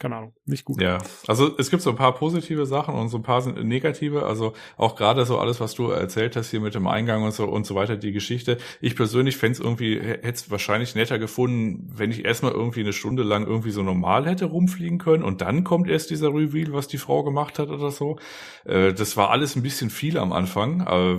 keine 0.00 0.16
Ahnung, 0.16 0.32
nicht 0.46 0.64
gut. 0.64 0.80
Ja, 0.80 0.98
also 1.28 1.56
es 1.58 1.70
gibt 1.70 1.82
so 1.82 1.90
ein 1.90 1.96
paar 1.96 2.14
positive 2.14 2.64
Sachen 2.64 2.94
und 2.94 3.10
so 3.10 3.18
ein 3.18 3.22
paar 3.22 3.42
sind 3.42 3.62
negative. 3.62 4.24
Also 4.24 4.54
auch 4.78 4.96
gerade 4.96 5.26
so 5.26 5.38
alles, 5.38 5.60
was 5.60 5.74
du 5.74 5.90
erzählt 5.90 6.36
hast 6.36 6.50
hier 6.50 6.60
mit 6.60 6.74
dem 6.74 6.86
Eingang 6.86 7.22
und 7.22 7.32
so 7.32 7.44
und 7.44 7.66
so 7.66 7.74
weiter, 7.74 7.96
die 7.96 8.12
Geschichte. 8.12 8.56
Ich 8.80 8.96
persönlich 8.96 9.36
fände 9.36 9.58
es 9.58 9.60
irgendwie, 9.60 10.00
hätte 10.00 10.30
es 10.30 10.50
wahrscheinlich 10.50 10.94
netter 10.94 11.18
gefunden, 11.18 11.92
wenn 11.94 12.10
ich 12.10 12.24
erstmal 12.24 12.52
irgendwie 12.52 12.80
eine 12.80 12.94
Stunde 12.94 13.22
lang 13.22 13.46
irgendwie 13.46 13.72
so 13.72 13.82
normal 13.82 14.26
hätte 14.26 14.46
rumfliegen 14.46 14.98
können 14.98 15.22
und 15.22 15.42
dann 15.42 15.64
kommt 15.64 15.86
erst 15.86 16.08
dieser 16.08 16.28
Reveal, 16.28 16.72
was 16.72 16.88
die 16.88 16.98
Frau 16.98 17.22
gemacht 17.22 17.58
hat 17.58 17.68
oder 17.68 17.90
so. 17.90 18.18
Äh, 18.64 18.94
das 18.94 19.18
war 19.18 19.30
alles 19.30 19.54
ein 19.54 19.62
bisschen 19.62 19.90
viel 19.90 20.16
am 20.16 20.32
Anfang. 20.32 20.80
Aber 20.80 21.18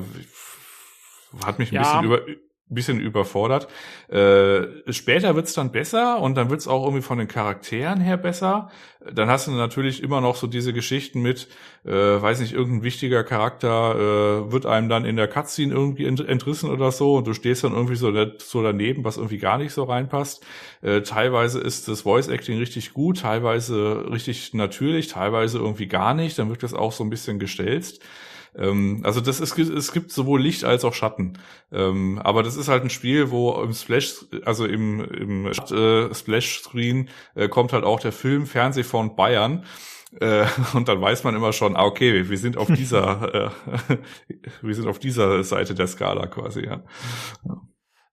hat 1.46 1.60
mich 1.60 1.72
ein 1.72 1.76
ja. 1.76 1.82
bisschen 1.82 2.04
über 2.04 2.22
bisschen 2.76 3.00
überfordert. 3.00 3.68
Äh, 4.10 4.92
später 4.92 5.36
wird's 5.36 5.54
dann 5.54 5.72
besser 5.72 6.20
und 6.20 6.36
dann 6.36 6.50
wird's 6.50 6.68
auch 6.68 6.84
irgendwie 6.84 7.02
von 7.02 7.18
den 7.18 7.28
Charakteren 7.28 8.00
her 8.00 8.18
besser. 8.18 8.70
Dann 9.12 9.30
hast 9.30 9.48
du 9.48 9.52
natürlich 9.52 10.04
immer 10.04 10.22
noch 10.22 10.36
so 10.36 10.46
diese 10.46 10.74
Geschichten 10.74 11.22
mit, 11.22 11.48
äh, 11.86 11.92
weiß 11.92 12.40
nicht, 12.40 12.54
irgendein 12.54 12.84
wichtiger 12.84 13.24
Charakter 13.24 13.96
äh, 13.96 14.52
wird 14.52 14.66
einem 14.66 14.90
dann 14.90 15.06
in 15.06 15.16
der 15.16 15.28
Cutscene 15.28 15.74
irgendwie 15.74 16.06
entrissen 16.06 16.70
oder 16.70 16.92
so 16.92 17.16
und 17.16 17.26
du 17.26 17.34
stehst 17.34 17.64
dann 17.64 17.74
irgendwie 17.74 17.96
so, 17.96 18.14
so 18.38 18.62
daneben, 18.62 19.04
was 19.04 19.18
irgendwie 19.18 19.40
gar 19.40 19.58
nicht 19.58 19.74
so 19.74 19.84
reinpasst. 19.84 20.46
Äh, 20.82 21.02
teilweise 21.02 21.60
ist 21.60 21.88
das 21.88 22.02
Voice 22.02 22.28
Acting 22.28 22.60
richtig 22.60 22.94
gut, 22.94 23.22
teilweise 23.22 24.06
richtig 24.12 24.54
natürlich, 24.54 25.08
teilweise 25.08 25.58
irgendwie 25.58 25.88
gar 25.88 26.14
nicht. 26.14 26.38
Dann 26.38 26.50
wird 26.50 26.62
das 26.62 26.74
auch 26.74 26.92
so 26.92 27.04
ein 27.04 27.10
bisschen 27.10 27.40
gestelzt. 27.40 28.04
Ähm, 28.56 29.02
also 29.04 29.22
das 29.22 29.40
ist, 29.40 29.58
es 29.58 29.92
gibt 29.92 30.12
sowohl 30.12 30.42
Licht 30.42 30.64
als 30.64 30.84
auch 30.84 30.94
Schatten. 30.94 31.38
Ähm, 31.72 32.20
aber 32.20 32.44
das 32.44 32.58
ist 32.58 32.68
halt 32.68 32.84
ein 32.84 32.90
Spiel, 32.90 33.32
wo 33.32 33.62
im 33.62 33.74
Splash, 33.74 34.26
also 34.46 34.66
im, 34.66 35.02
im 35.02 35.46
äh, 35.48 36.14
Splash-Screen 36.14 37.10
äh, 37.36 37.48
kommt 37.48 37.74
halt 37.74 37.84
auch 37.84 38.00
der 38.00 38.12
Film 38.12 38.46
Fernsehfond 38.46 39.16
Bayern. 39.16 39.66
Äh, 40.20 40.46
und 40.74 40.88
dann 40.88 41.02
weiß 41.02 41.24
man 41.24 41.36
immer 41.36 41.54
schon, 41.54 41.76
ah, 41.76 41.86
okay, 41.86 42.30
wir 42.30 42.38
sind 42.38 42.58
auf 42.58 42.68
dieser, 42.68 43.52
äh, 43.90 43.98
wir 44.62 44.76
sind 44.76 44.88
auf 44.88 45.00
dieser 45.00 45.44
Seite 45.44 45.74
der 45.74 45.88
Skala 45.88 46.28
quasi, 46.28 46.66
ja. 46.66 46.84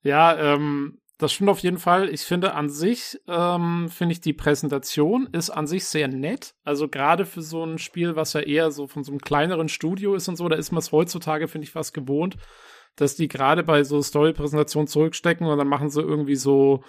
Ja, 0.03 0.55
ähm, 0.55 1.01
das 1.19 1.33
stimmt 1.33 1.51
auf 1.51 1.59
jeden 1.59 1.79
Fall. 1.79 2.09
Ich 2.09 2.23
finde 2.23 2.55
an 2.55 2.71
sich, 2.71 3.21
ähm, 3.27 3.89
finde 3.89 4.13
ich 4.13 4.21
die 4.21 4.33
Präsentation 4.33 5.29
ist 5.33 5.51
an 5.51 5.67
sich 5.67 5.85
sehr 5.85 6.07
nett. 6.07 6.55
Also 6.65 6.89
gerade 6.89 7.27
für 7.27 7.43
so 7.43 7.65
ein 7.65 7.79
Spiel, 7.79 8.15
was 8.15 8.35
ja 8.35 8.41
eher 8.41 8.71
so 8.71 8.87
von 8.87 9.03
so 9.03 9.11
einem 9.11 9.21
kleineren 9.21 9.69
Studio 9.69 10.15
ist 10.15 10.29
und 10.29 10.37
so, 10.37 10.49
da 10.49 10.55
ist 10.55 10.71
man 10.71 10.79
es 10.79 10.93
heutzutage, 10.93 11.49
finde 11.49 11.65
ich, 11.65 11.73
fast 11.73 11.93
gewohnt, 11.93 12.37
dass 12.95 13.17
die 13.17 13.27
gerade 13.27 13.65
bei 13.65 13.83
so 13.83 14.01
Story-Präsentationen 14.01 14.87
zurückstecken 14.87 15.47
und 15.47 15.59
dann 15.59 15.69
machen 15.69 15.91
sie 15.91 16.03
irgendwie 16.03 16.37
so 16.37 16.85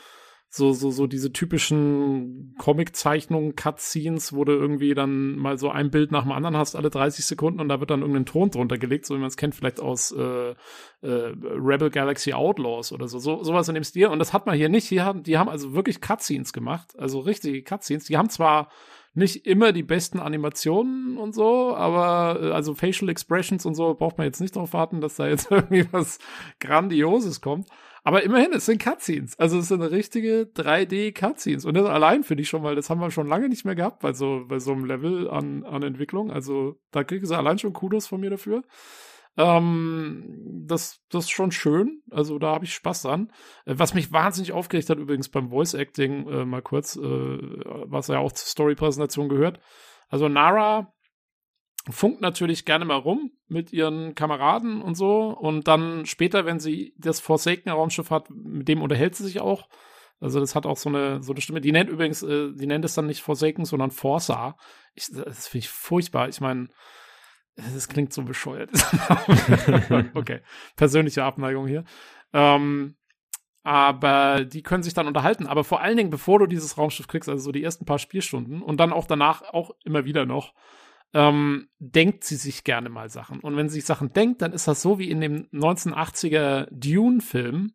so, 0.51 0.73
so, 0.73 0.89
so 0.89 1.05
diese 1.05 1.31
typischen 1.31 2.55
Comic-Zeichnungen, 2.57 3.55
Cutscenes, 3.55 4.33
wo 4.33 4.43
du 4.45 4.53
irgendwie 4.53 4.95
dann 4.95 5.35
mal 5.35 5.59
so 5.59 5.69
ein 5.69 5.91
Bild 5.91 6.11
nach 6.11 6.23
dem 6.23 6.31
anderen 6.31 6.57
hast, 6.57 6.75
alle 6.75 6.89
30 6.89 7.23
Sekunden 7.23 7.59
und 7.59 7.69
da 7.69 7.79
wird 7.79 7.91
dann 7.91 8.01
irgendein 8.01 8.25
Ton 8.25 8.49
drunter 8.49 8.79
gelegt, 8.79 9.05
so 9.05 9.13
wie 9.13 9.19
man 9.19 9.27
es 9.27 9.37
kennt, 9.37 9.53
vielleicht 9.53 9.79
aus 9.79 10.11
äh, 10.11 10.51
äh, 10.51 10.55
Rebel 11.01 11.91
Galaxy 11.91 12.33
Outlaws 12.33 12.91
oder 12.91 13.07
so. 13.07 13.19
so, 13.19 13.43
sowas 13.43 13.67
in 13.67 13.75
dem 13.75 13.83
Stil. 13.83 14.07
Und 14.07 14.17
das 14.17 14.33
hat 14.33 14.47
man 14.47 14.55
hier 14.55 14.69
nicht. 14.69 14.87
Hier 14.87 15.05
haben, 15.05 15.21
die 15.21 15.37
haben 15.37 15.49
also 15.49 15.75
wirklich 15.75 16.01
Cutscenes 16.01 16.51
gemacht, 16.51 16.97
also 16.97 17.19
richtige 17.19 17.61
Cutscenes. 17.61 18.05
Die 18.05 18.17
haben 18.17 18.29
zwar 18.29 18.69
nicht 19.13 19.45
immer 19.45 19.71
die 19.71 19.83
besten 19.83 20.19
Animationen 20.19 21.17
und 21.17 21.33
so, 21.35 21.75
aber 21.75 22.41
äh, 22.41 22.51
also 22.51 22.73
Facial 22.73 23.09
Expressions 23.09 23.67
und 23.67 23.75
so 23.75 23.93
braucht 23.93 24.17
man 24.17 24.25
jetzt 24.25 24.41
nicht 24.41 24.55
darauf 24.55 24.73
warten, 24.73 24.99
dass 24.99 25.15
da 25.15 25.27
jetzt 25.27 25.51
irgendwie 25.51 25.85
was 25.91 26.17
Grandioses 26.59 27.39
kommt. 27.39 27.67
Aber 28.03 28.23
immerhin, 28.23 28.53
es 28.53 28.65
sind 28.65 28.81
Cutscenes. 28.81 29.37
Also 29.37 29.59
es 29.59 29.67
sind 29.67 29.81
richtige 29.81 30.49
3D-Cutscenes. 30.55 31.65
Und 31.65 31.75
das 31.75 31.85
allein 31.85 32.23
finde 32.23 32.43
ich 32.43 32.49
schon 32.49 32.61
mal, 32.61 32.75
das 32.75 32.89
haben 32.89 33.01
wir 33.01 33.11
schon 33.11 33.27
lange 33.27 33.49
nicht 33.49 33.65
mehr 33.65 33.75
gehabt 33.75 33.99
bei 33.99 34.13
so, 34.13 34.45
bei 34.47 34.59
so 34.59 34.71
einem 34.71 34.85
Level 34.85 35.29
an, 35.29 35.63
an 35.65 35.83
Entwicklung. 35.83 36.31
Also 36.31 36.79
da 36.91 37.03
kriegen 37.03 37.25
sie 37.25 37.37
allein 37.37 37.59
schon 37.59 37.73
Kudos 37.73 38.07
von 38.07 38.21
mir 38.21 38.29
dafür. 38.29 38.63
Ähm, 39.37 40.65
das, 40.65 41.01
das 41.09 41.25
ist 41.25 41.31
schon 41.31 41.51
schön. 41.51 42.01
Also 42.11 42.39
da 42.39 42.53
habe 42.53 42.65
ich 42.65 42.73
Spaß 42.73 43.03
dran. 43.03 43.31
Äh, 43.65 43.75
was 43.77 43.93
mich 43.93 44.11
wahnsinnig 44.11 44.51
aufgeregt 44.51 44.89
hat, 44.89 44.97
übrigens 44.97 45.29
beim 45.29 45.49
Voice 45.49 45.73
Acting, 45.73 46.27
äh, 46.27 46.45
mal 46.45 46.61
kurz, 46.61 46.95
äh, 46.95 47.01
was 47.01 48.07
ja 48.07 48.19
auch 48.19 48.31
zur 48.31 48.47
Story-Präsentation 48.47 49.29
gehört. 49.29 49.59
Also 50.09 50.27
Nara 50.27 50.93
funkt 51.89 52.21
natürlich 52.21 52.65
gerne 52.65 52.85
mal 52.85 52.97
rum 52.97 53.31
mit 53.47 53.71
ihren 53.71 54.15
Kameraden 54.15 54.81
und 54.81 54.95
so. 54.95 55.29
Und 55.29 55.67
dann 55.67 56.05
später, 56.05 56.45
wenn 56.45 56.59
sie 56.59 56.93
das 56.97 57.19
Forsaken 57.19 57.69
Raumschiff 57.69 58.11
hat, 58.11 58.29
mit 58.29 58.67
dem 58.67 58.81
unterhält 58.81 59.15
sie 59.15 59.23
sich 59.23 59.39
auch. 59.39 59.67
Also 60.19 60.39
das 60.39 60.55
hat 60.55 60.65
auch 60.65 60.77
so 60.77 60.89
eine, 60.89 61.23
so 61.23 61.31
eine 61.31 61.41
Stimme. 61.41 61.61
Die 61.61 61.71
nennt 61.71 61.89
übrigens, 61.89 62.23
äh, 62.23 62.51
die 62.53 62.67
nennt 62.67 62.83
es 62.83 62.93
dann 62.93 63.07
nicht 63.07 63.21
Forsaken, 63.21 63.65
sondern 63.65 63.91
Forza. 63.91 64.57
Ich, 64.93 65.07
das 65.11 65.47
finde 65.47 65.65
ich 65.65 65.69
furchtbar. 65.69 66.27
Ich 66.27 66.41
meine, 66.41 66.67
das 67.55 67.87
klingt 67.87 68.13
so 68.13 68.23
bescheuert. 68.23 68.71
okay, 70.13 70.41
persönliche 70.75 71.23
Abneigung 71.23 71.67
hier. 71.67 71.85
Ähm, 72.33 72.95
aber 73.63 74.45
die 74.45 74.63
können 74.63 74.83
sich 74.83 74.93
dann 74.93 75.07
unterhalten. 75.07 75.47
Aber 75.47 75.63
vor 75.63 75.81
allen 75.81 75.97
Dingen, 75.97 76.09
bevor 76.09 76.39
du 76.39 76.47
dieses 76.47 76.77
Raumschiff 76.77 77.07
kriegst, 77.07 77.29
also 77.29 77.43
so 77.43 77.51
die 77.51 77.63
ersten 77.63 77.85
paar 77.85 77.99
Spielstunden 77.99 78.61
und 78.61 78.79
dann 78.79 78.93
auch 78.93 79.05
danach 79.05 79.41
auch 79.53 79.71
immer 79.83 80.05
wieder 80.05 80.25
noch, 80.25 80.53
ähm, 81.13 81.69
denkt 81.79 82.23
sie 82.23 82.35
sich 82.35 82.63
gerne 82.63 82.89
mal 82.89 83.09
Sachen. 83.09 83.39
Und 83.39 83.57
wenn 83.57 83.69
sie 83.69 83.75
sich 83.75 83.85
Sachen 83.85 84.13
denkt, 84.13 84.41
dann 84.41 84.53
ist 84.53 84.67
das 84.67 84.81
so 84.81 84.99
wie 84.99 85.09
in 85.09 85.21
dem 85.21 85.47
1980er 85.51 86.67
Dune-Film, 86.71 87.73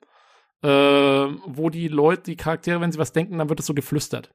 äh, 0.62 0.68
wo 0.68 1.70
die 1.70 1.88
Leute, 1.88 2.22
die 2.22 2.36
Charaktere, 2.36 2.80
wenn 2.80 2.92
sie 2.92 2.98
was 2.98 3.12
denken, 3.12 3.38
dann 3.38 3.48
wird 3.48 3.60
es 3.60 3.66
so 3.66 3.74
geflüstert. 3.74 4.32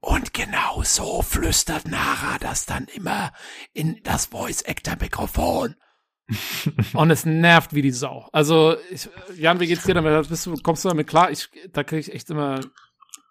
Und 0.00 0.34
genau 0.34 0.82
so 0.82 1.22
flüstert 1.22 1.86
Nara 1.86 2.38
das 2.40 2.66
dann 2.66 2.86
immer 2.86 3.32
in 3.72 4.00
das 4.02 4.26
Voice-Actor-Mikrofon. 4.26 5.76
und 6.94 7.10
es 7.10 7.24
nervt 7.24 7.74
wie 7.74 7.82
die 7.82 7.90
Sau. 7.90 8.28
Also, 8.32 8.76
ich, 8.90 9.08
Jan, 9.36 9.60
wie 9.60 9.66
geht's 9.66 9.84
dir 9.84 9.94
damit? 9.94 10.28
Bist 10.28 10.46
du, 10.46 10.54
kommst 10.62 10.84
du 10.84 10.88
damit 10.88 11.06
klar? 11.06 11.30
Ich, 11.30 11.48
da 11.72 11.84
kriege 11.84 12.00
ich 12.00 12.12
echt 12.12 12.30
immer 12.30 12.60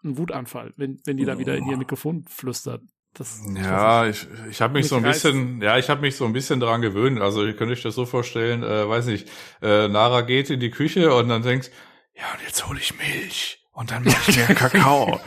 einen 0.03 0.17
Wutanfall, 0.17 0.73
wenn, 0.77 0.99
wenn 1.05 1.17
die 1.17 1.25
da 1.25 1.37
wieder 1.37 1.55
in 1.55 1.67
ihr 1.67 1.77
Mikrofon 1.77 2.25
flüstert. 2.27 2.81
Das, 3.13 3.41
ja, 3.61 4.07
ich, 4.07 4.25
ich 4.49 4.61
habe 4.61 4.73
mich 4.73 4.87
so 4.87 4.95
ein 4.95 5.03
bisschen, 5.03 5.53
reizt. 5.55 5.63
ja, 5.63 5.77
ich 5.77 5.89
habe 5.89 6.01
mich 6.01 6.15
so 6.15 6.25
ein 6.25 6.31
bisschen 6.31 6.61
daran 6.61 6.81
gewöhnt. 6.81 7.19
Also 7.19 7.45
ihr 7.45 7.55
könnt 7.55 7.71
euch 7.71 7.81
das 7.81 7.95
so 7.95 8.05
vorstellen, 8.05 8.63
äh, 8.63 8.87
weiß 8.87 9.05
nicht, 9.07 9.29
äh, 9.61 9.89
Nara 9.89 10.21
geht 10.21 10.49
in 10.49 10.61
die 10.61 10.71
Küche 10.71 11.13
und 11.13 11.27
dann 11.27 11.41
denkt, 11.41 11.71
ja, 12.15 12.23
und 12.33 12.45
jetzt 12.45 12.67
hole 12.67 12.79
ich 12.79 12.93
Milch. 12.97 13.61
Und 13.73 13.89
dann 13.89 14.03
mache 14.03 14.31
ich 14.31 14.37
mir 14.37 14.43
Kakao. 14.55 15.19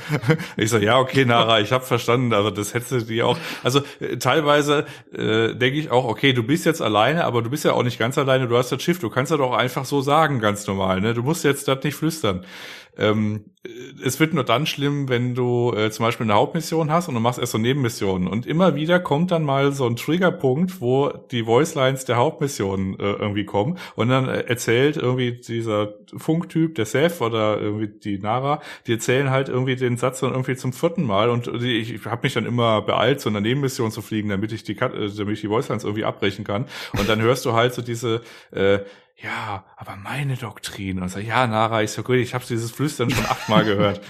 ich 0.57 0.71
so, 0.71 0.79
ja, 0.79 0.99
okay, 0.99 1.25
Nara, 1.25 1.61
ich 1.61 1.73
habe 1.73 1.85
verstanden. 1.85 2.33
Also 2.33 2.51
das 2.51 2.75
hättest 2.75 2.93
du 2.93 3.01
dir 3.01 3.27
auch. 3.27 3.39
Also 3.63 3.83
äh, 4.01 4.19
teilweise 4.19 4.87
äh, 5.13 5.55
denke 5.55 5.79
ich 5.79 5.91
auch, 5.91 6.05
okay, 6.05 6.33
du 6.35 6.43
bist 6.43 6.67
jetzt 6.67 6.83
alleine, 6.83 7.25
aber 7.25 7.43
du 7.43 7.49
bist 7.51 7.65
ja 7.65 7.73
auch 7.73 7.83
nicht 7.83 7.99
ganz 7.99 8.19
alleine. 8.19 8.47
Du 8.47 8.57
hast 8.57 8.71
das 8.71 8.83
Schiff. 8.83 8.99
Du 8.99 9.09
kannst 9.09 9.33
das 9.33 9.41
auch 9.41 9.55
einfach 9.55 9.87
so 9.87 10.03
sagen, 10.03 10.41
ganz 10.41 10.67
normal. 10.67 11.01
Ne? 11.01 11.15
Du 11.15 11.23
musst 11.23 11.43
jetzt 11.43 11.69
das 11.69 11.83
nicht 11.85 11.95
flüstern. 11.95 12.45
Ähm, 12.97 13.45
es 14.05 14.21
wird 14.21 14.35
nur 14.35 14.45
dann 14.45 14.67
schlimm, 14.67 15.09
wenn 15.09 15.35
du 15.35 15.73
äh, 15.73 15.91
zum 15.91 16.05
Beispiel 16.05 16.25
eine 16.25 16.35
Hauptmission 16.35 16.91
hast 16.91 17.09
und 17.09 17.15
du 17.15 17.21
machst 17.21 17.39
erst 17.39 17.53
so 17.53 17.59
Nebenmissionen. 17.59 18.29
Und 18.29 18.47
immer 18.47 18.75
wieder 18.75 19.01
kommt 19.01 19.31
dann 19.31 19.43
mal 19.43 19.73
so 19.73 19.87
ein 19.87 19.97
Triggerpunkt, 19.97 20.83
wo 20.83 21.09
die 21.31 21.47
Voicelines 21.47 22.05
der 22.05 22.17
Hauptmission 22.17 22.99
äh, 23.01 23.13
irgendwie 23.13 23.47
kommen. 23.47 23.79
Und 23.97 24.11
dann 24.11 24.29
äh, 24.29 24.41
erzählt 24.43 24.99
irgendwie 24.99 25.33
dieser 25.33 25.95
Funktyp, 26.15 26.75
der 26.75 26.85
Seth 26.85 27.23
oder 27.23 27.59
irgendwie 27.59 27.89
die 27.89 28.19
Nara, 28.19 28.61
die 28.87 28.93
erzählen 28.93 29.31
halt 29.31 29.49
irgendwie 29.49 29.77
den 29.77 29.97
Satz 29.97 30.21
dann 30.21 30.33
irgendwie 30.33 30.57
zum 30.57 30.75
vierten 30.75 31.05
Mal. 31.05 31.31
Und 31.31 31.49
ich, 31.63 31.95
ich 31.95 32.05
habe 32.05 32.21
mich 32.25 32.35
dann 32.35 32.45
immer 32.45 32.83
beeilt, 32.83 33.21
so 33.21 33.31
eine 33.31 33.41
Nebenmission 33.41 33.91
zu 33.91 34.03
fliegen, 34.03 34.29
damit 34.29 34.53
ich 34.53 34.65
die, 34.65 34.79
äh, 34.79 35.11
damit 35.17 35.35
ich 35.35 35.41
die 35.41 35.51
Voicelines 35.51 35.85
irgendwie 35.85 36.05
abbrechen 36.05 36.45
kann. 36.45 36.67
Und 36.99 37.09
dann 37.09 37.23
hörst 37.23 37.47
du 37.47 37.55
halt 37.55 37.73
so 37.73 37.81
diese 37.81 38.21
äh, 38.51 38.81
ja, 39.17 39.65
aber 39.77 39.97
meine 39.97 40.37
Doktrin. 40.37 41.01
Und 41.01 41.09
so, 41.09 41.19
ja, 41.19 41.47
Nara, 41.47 41.83
ich 41.83 41.93
so 41.93 42.03
gut, 42.03 42.17
ich 42.17 42.35
habe 42.35 42.45
dieses 42.47 42.71
Flüstern 42.71 43.11
schon 43.11 43.25
achtmal 43.27 43.65
gehört. 43.65 44.01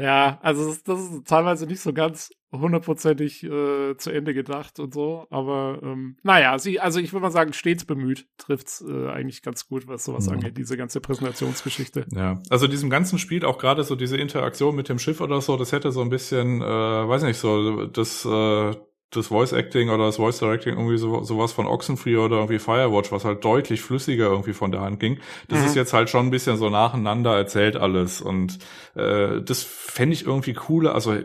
Ja, 0.00 0.38
also 0.40 0.66
das, 0.66 0.82
das, 0.82 1.00
ist 1.00 1.28
teilweise 1.28 1.66
nicht 1.66 1.80
so 1.80 1.92
ganz 1.92 2.30
hundertprozentig 2.52 3.44
äh, 3.44 3.96
zu 3.98 4.10
Ende 4.10 4.32
gedacht 4.32 4.80
und 4.80 4.94
so, 4.94 5.26
aber 5.28 5.78
ähm, 5.82 6.16
naja, 6.22 6.58
sie, 6.58 6.80
also 6.80 7.00
ich 7.00 7.12
würde 7.12 7.24
mal 7.24 7.30
sagen, 7.30 7.52
stets 7.52 7.84
bemüht 7.84 8.26
trifft's 8.38 8.82
äh, 8.88 9.08
eigentlich 9.08 9.42
ganz 9.42 9.68
gut, 9.68 9.86
was 9.88 10.06
sowas 10.06 10.26
mhm. 10.26 10.34
angeht, 10.36 10.56
diese 10.56 10.78
ganze 10.78 11.02
Präsentationsgeschichte. 11.02 12.06
Ja, 12.12 12.40
also 12.48 12.66
diesem 12.66 12.88
ganzen 12.88 13.18
Spiel 13.18 13.44
auch 13.44 13.58
gerade 13.58 13.84
so 13.84 13.94
diese 13.94 14.16
Interaktion 14.16 14.74
mit 14.74 14.88
dem 14.88 14.98
Schiff 14.98 15.20
oder 15.20 15.42
so, 15.42 15.58
das 15.58 15.70
hätte 15.70 15.92
so 15.92 16.00
ein 16.00 16.08
bisschen, 16.08 16.62
äh, 16.62 16.64
weiß 16.64 17.22
nicht, 17.24 17.38
so 17.38 17.84
das 17.84 18.24
äh, 18.24 18.74
das 19.10 19.26
Voice 19.26 19.52
Acting 19.52 19.90
oder 19.90 20.06
das 20.06 20.16
Voice 20.16 20.38
Directing 20.38 20.74
irgendwie 20.74 20.96
so, 20.96 21.22
sowas 21.22 21.52
von 21.52 21.66
Oxenfree 21.66 22.16
oder 22.16 22.36
irgendwie 22.36 22.58
Firewatch, 22.58 23.10
was 23.10 23.24
halt 23.24 23.44
deutlich 23.44 23.80
flüssiger 23.80 24.26
irgendwie 24.26 24.52
von 24.52 24.70
der 24.70 24.82
Hand 24.82 25.00
ging. 25.00 25.18
Das 25.48 25.60
mhm. 25.60 25.66
ist 25.66 25.76
jetzt 25.76 25.92
halt 25.92 26.10
schon 26.10 26.26
ein 26.26 26.30
bisschen 26.30 26.56
so 26.56 26.70
nacheinander 26.70 27.36
erzählt 27.36 27.76
alles 27.76 28.20
und 28.20 28.58
äh, 28.94 29.42
das 29.42 29.62
fände 29.62 30.14
ich 30.14 30.24
irgendwie 30.26 30.54
cooler, 30.54 30.94
also 30.94 31.16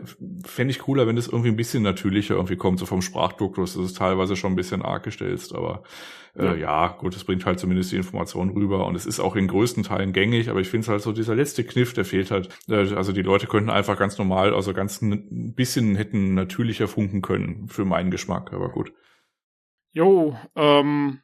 fände 0.44 0.72
ich 0.72 0.80
cooler, 0.80 1.06
wenn 1.06 1.16
das 1.16 1.28
irgendwie 1.28 1.50
ein 1.50 1.56
bisschen 1.56 1.82
natürlicher 1.82 2.34
irgendwie 2.34 2.56
kommt, 2.56 2.80
so 2.80 2.86
vom 2.86 3.02
Sprachduktus. 3.02 3.74
Das 3.74 3.84
ist 3.84 3.96
teilweise 3.96 4.34
schon 4.34 4.52
ein 4.52 4.56
bisschen 4.56 4.82
arg 4.82 5.04
gestellt, 5.04 5.52
aber. 5.54 5.82
Äh, 6.38 6.60
ja, 6.60 6.88
gut, 6.88 7.14
das 7.14 7.24
bringt 7.24 7.46
halt 7.46 7.58
zumindest 7.58 7.92
die 7.92 7.96
Information 7.96 8.50
rüber 8.50 8.86
und 8.86 8.94
es 8.94 9.06
ist 9.06 9.20
auch 9.20 9.36
in 9.36 9.48
größten 9.48 9.82
Teilen 9.82 10.12
gängig, 10.12 10.50
aber 10.50 10.60
ich 10.60 10.68
finde 10.68 10.84
es 10.84 10.88
halt 10.88 11.02
so, 11.02 11.12
dieser 11.12 11.34
letzte 11.34 11.64
Kniff, 11.64 11.94
der 11.94 12.04
fehlt 12.04 12.30
halt. 12.30 12.48
Äh, 12.68 12.94
also 12.94 13.12
die 13.12 13.22
Leute 13.22 13.46
könnten 13.46 13.70
einfach 13.70 13.98
ganz 13.98 14.18
normal, 14.18 14.54
also 14.54 14.74
ganz 14.74 15.00
ein 15.00 15.54
bisschen 15.54 15.96
hätten 15.96 16.34
natürlicher 16.34 16.88
funken 16.88 17.22
können, 17.22 17.68
für 17.68 17.84
meinen 17.84 18.10
Geschmack, 18.10 18.52
aber 18.52 18.70
gut. 18.70 18.92
Jo, 19.92 20.36
ähm, 20.54 21.20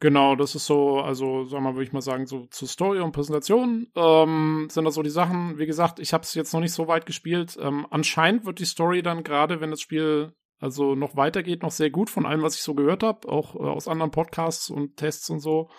Genau, 0.00 0.36
das 0.36 0.54
ist 0.54 0.66
so, 0.66 1.00
also 1.00 1.44
sag 1.44 1.60
mal, 1.60 1.74
würde 1.74 1.82
ich 1.82 1.92
mal 1.92 2.00
sagen, 2.00 2.26
so 2.26 2.46
zur 2.46 2.68
Story 2.68 3.00
und 3.00 3.10
Präsentation 3.10 3.88
ähm, 3.96 4.68
sind 4.70 4.84
das 4.84 4.94
so 4.94 5.02
die 5.02 5.10
Sachen. 5.10 5.58
Wie 5.58 5.66
gesagt, 5.66 5.98
ich 5.98 6.12
habe 6.12 6.22
es 6.22 6.34
jetzt 6.34 6.52
noch 6.52 6.60
nicht 6.60 6.72
so 6.72 6.86
weit 6.86 7.04
gespielt. 7.04 7.58
Ähm, 7.60 7.84
anscheinend 7.90 8.44
wird 8.44 8.60
die 8.60 8.64
Story 8.64 9.02
dann 9.02 9.24
gerade, 9.24 9.60
wenn 9.60 9.72
das 9.72 9.80
Spiel 9.80 10.34
also 10.60 10.94
noch 10.94 11.16
weitergeht, 11.16 11.62
noch 11.62 11.70
sehr 11.70 11.90
gut 11.90 12.10
von 12.10 12.26
allem, 12.26 12.42
was 12.42 12.56
ich 12.56 12.62
so 12.62 12.74
gehört 12.74 13.02
habe, 13.02 13.28
auch 13.28 13.54
äh, 13.54 13.58
aus 13.58 13.88
anderen 13.88 14.10
Podcasts 14.10 14.70
und 14.70 14.96
Tests 14.96 15.30
und 15.30 15.40
so. 15.40 15.70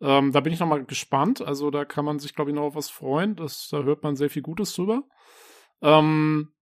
Ähm, 0.00 0.32
da 0.32 0.40
bin 0.40 0.52
ich 0.52 0.60
noch 0.60 0.68
mal 0.68 0.84
gespannt. 0.84 1.40
Also 1.40 1.70
da 1.70 1.84
kann 1.84 2.04
man 2.04 2.18
sich, 2.18 2.34
glaube 2.34 2.50
ich, 2.50 2.56
noch 2.56 2.64
auf 2.64 2.74
was 2.74 2.90
freuen. 2.90 3.36
Das, 3.36 3.68
da 3.70 3.82
hört 3.82 4.02
man 4.02 4.16
sehr 4.16 4.30
viel 4.30 4.42
Gutes 4.42 4.74
drüber. 4.74 5.04
Ähm, 5.80 6.52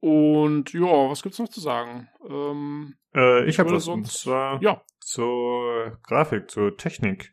und 0.00 0.72
ja, 0.72 1.10
was 1.10 1.22
gibt's 1.22 1.38
noch 1.38 1.48
zu 1.48 1.60
sagen? 1.60 2.08
Ähm, 2.28 2.96
äh, 3.14 3.46
ich 3.46 3.58
habe 3.58 3.72
was 3.72 3.84
sonst, 3.84 4.20
zwar 4.20 4.62
ja. 4.62 4.82
zur 5.00 5.98
Grafik, 6.02 6.50
zur 6.50 6.76
Technik. 6.76 7.32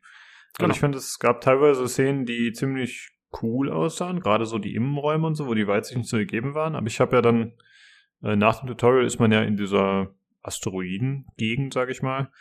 Also 0.53 0.65
genau. 0.65 0.73
ich 0.73 0.79
finde, 0.79 0.97
es 0.99 1.19
gab 1.19 1.41
teilweise 1.41 1.87
Szenen, 1.87 2.25
die 2.25 2.51
ziemlich 2.53 3.11
cool 3.41 3.71
aussahen, 3.71 4.19
gerade 4.19 4.45
so 4.45 4.59
die 4.59 4.75
Innenräume 4.75 5.27
und 5.27 5.35
so, 5.35 5.47
wo 5.47 5.55
die 5.55 5.67
Weitsicht 5.67 5.97
nicht 5.97 6.09
so 6.09 6.17
gegeben 6.17 6.53
waren. 6.53 6.75
Aber 6.75 6.87
ich 6.87 6.99
habe 6.99 7.15
ja 7.15 7.21
dann 7.21 7.53
äh, 8.23 8.35
nach 8.35 8.59
dem 8.59 8.67
Tutorial 8.67 9.05
ist 9.05 9.19
man 9.19 9.31
ja 9.31 9.41
in 9.41 9.57
dieser 9.57 10.13
Asteroiden-Gegend, 10.41 11.73
sag 11.73 11.89
ich 11.89 12.01
mal. 12.01 12.31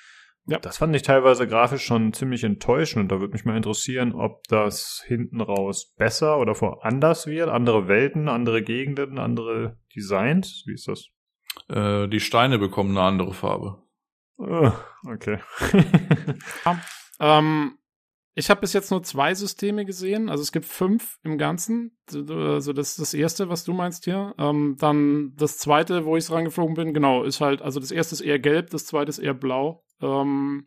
Ja. 0.46 0.58
Das 0.58 0.78
fand 0.78 0.94
ich 0.96 1.02
teilweise 1.02 1.46
grafisch 1.46 1.84
schon 1.84 2.12
ziemlich 2.12 2.42
enttäuschend 2.42 3.02
und 3.02 3.12
da 3.12 3.20
würde 3.20 3.32
mich 3.32 3.44
mal 3.44 3.56
interessieren, 3.56 4.12
ob 4.12 4.42
das 4.48 5.04
hinten 5.06 5.40
raus 5.40 5.94
besser 5.96 6.38
oder 6.38 6.56
vor 6.56 6.84
anders 6.84 7.28
wird. 7.28 7.48
Andere 7.48 7.86
Welten, 7.86 8.28
andere 8.28 8.62
Gegenden, 8.62 9.18
andere 9.18 9.78
Designs. 9.94 10.64
Wie 10.66 10.74
ist 10.74 10.88
das? 10.88 11.06
Äh, 11.68 12.08
die 12.08 12.18
Steine 12.18 12.58
bekommen 12.58 12.96
eine 12.96 13.06
andere 13.06 13.34
Farbe. 13.34 13.82
Oh, 14.36 14.72
okay. 15.06 15.38
ja, 16.64 16.80
ähm, 17.20 17.78
ich 18.34 18.48
habe 18.48 18.62
bis 18.62 18.72
jetzt 18.72 18.90
nur 18.90 19.02
zwei 19.02 19.34
Systeme 19.34 19.84
gesehen. 19.84 20.28
Also 20.28 20.42
es 20.42 20.52
gibt 20.52 20.64
fünf 20.64 21.18
im 21.22 21.36
Ganzen. 21.36 21.98
Also 22.10 22.72
das 22.72 22.90
ist 22.90 23.00
das 23.00 23.14
erste, 23.14 23.48
was 23.50 23.64
du 23.64 23.74
meinst 23.74 24.04
hier. 24.04 24.34
Ähm, 24.38 24.76
dann 24.78 25.32
das 25.36 25.58
zweite, 25.58 26.06
wo 26.06 26.16
ich 26.16 26.30
rangeflogen 26.30 26.74
bin, 26.74 26.94
genau, 26.94 27.24
ist 27.24 27.40
halt, 27.40 27.60
also 27.60 27.78
das 27.78 27.90
erste 27.90 28.14
ist 28.14 28.22
eher 28.22 28.38
gelb, 28.38 28.70
das 28.70 28.86
zweite 28.86 29.10
ist 29.10 29.18
eher 29.18 29.34
blau. 29.34 29.84
Ähm, 30.00 30.66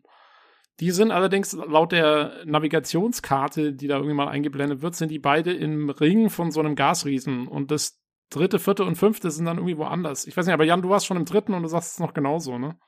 die 0.78 0.90
sind 0.92 1.10
allerdings 1.10 1.54
laut 1.54 1.90
der 1.90 2.44
Navigationskarte, 2.44 3.72
die 3.72 3.88
da 3.88 3.96
irgendwie 3.96 4.14
mal 4.14 4.28
eingeblendet 4.28 4.82
wird, 4.82 4.94
sind 4.94 5.10
die 5.10 5.18
beide 5.18 5.52
im 5.52 5.90
Ring 5.90 6.30
von 6.30 6.50
so 6.50 6.60
einem 6.60 6.76
Gasriesen. 6.76 7.48
Und 7.48 7.70
das 7.70 8.00
dritte, 8.30 8.58
vierte 8.58 8.84
und 8.84 8.96
fünfte 8.96 9.30
sind 9.30 9.46
dann 9.46 9.56
irgendwie 9.56 9.78
woanders. 9.78 10.26
Ich 10.26 10.36
weiß 10.36 10.46
nicht, 10.46 10.54
aber 10.54 10.64
Jan, 10.64 10.82
du 10.82 10.90
warst 10.90 11.06
schon 11.06 11.16
im 11.16 11.24
dritten 11.24 11.54
und 11.54 11.62
du 11.62 11.68
sagst 11.68 11.94
es 11.94 11.98
noch 11.98 12.14
genauso, 12.14 12.58
ne? 12.58 12.78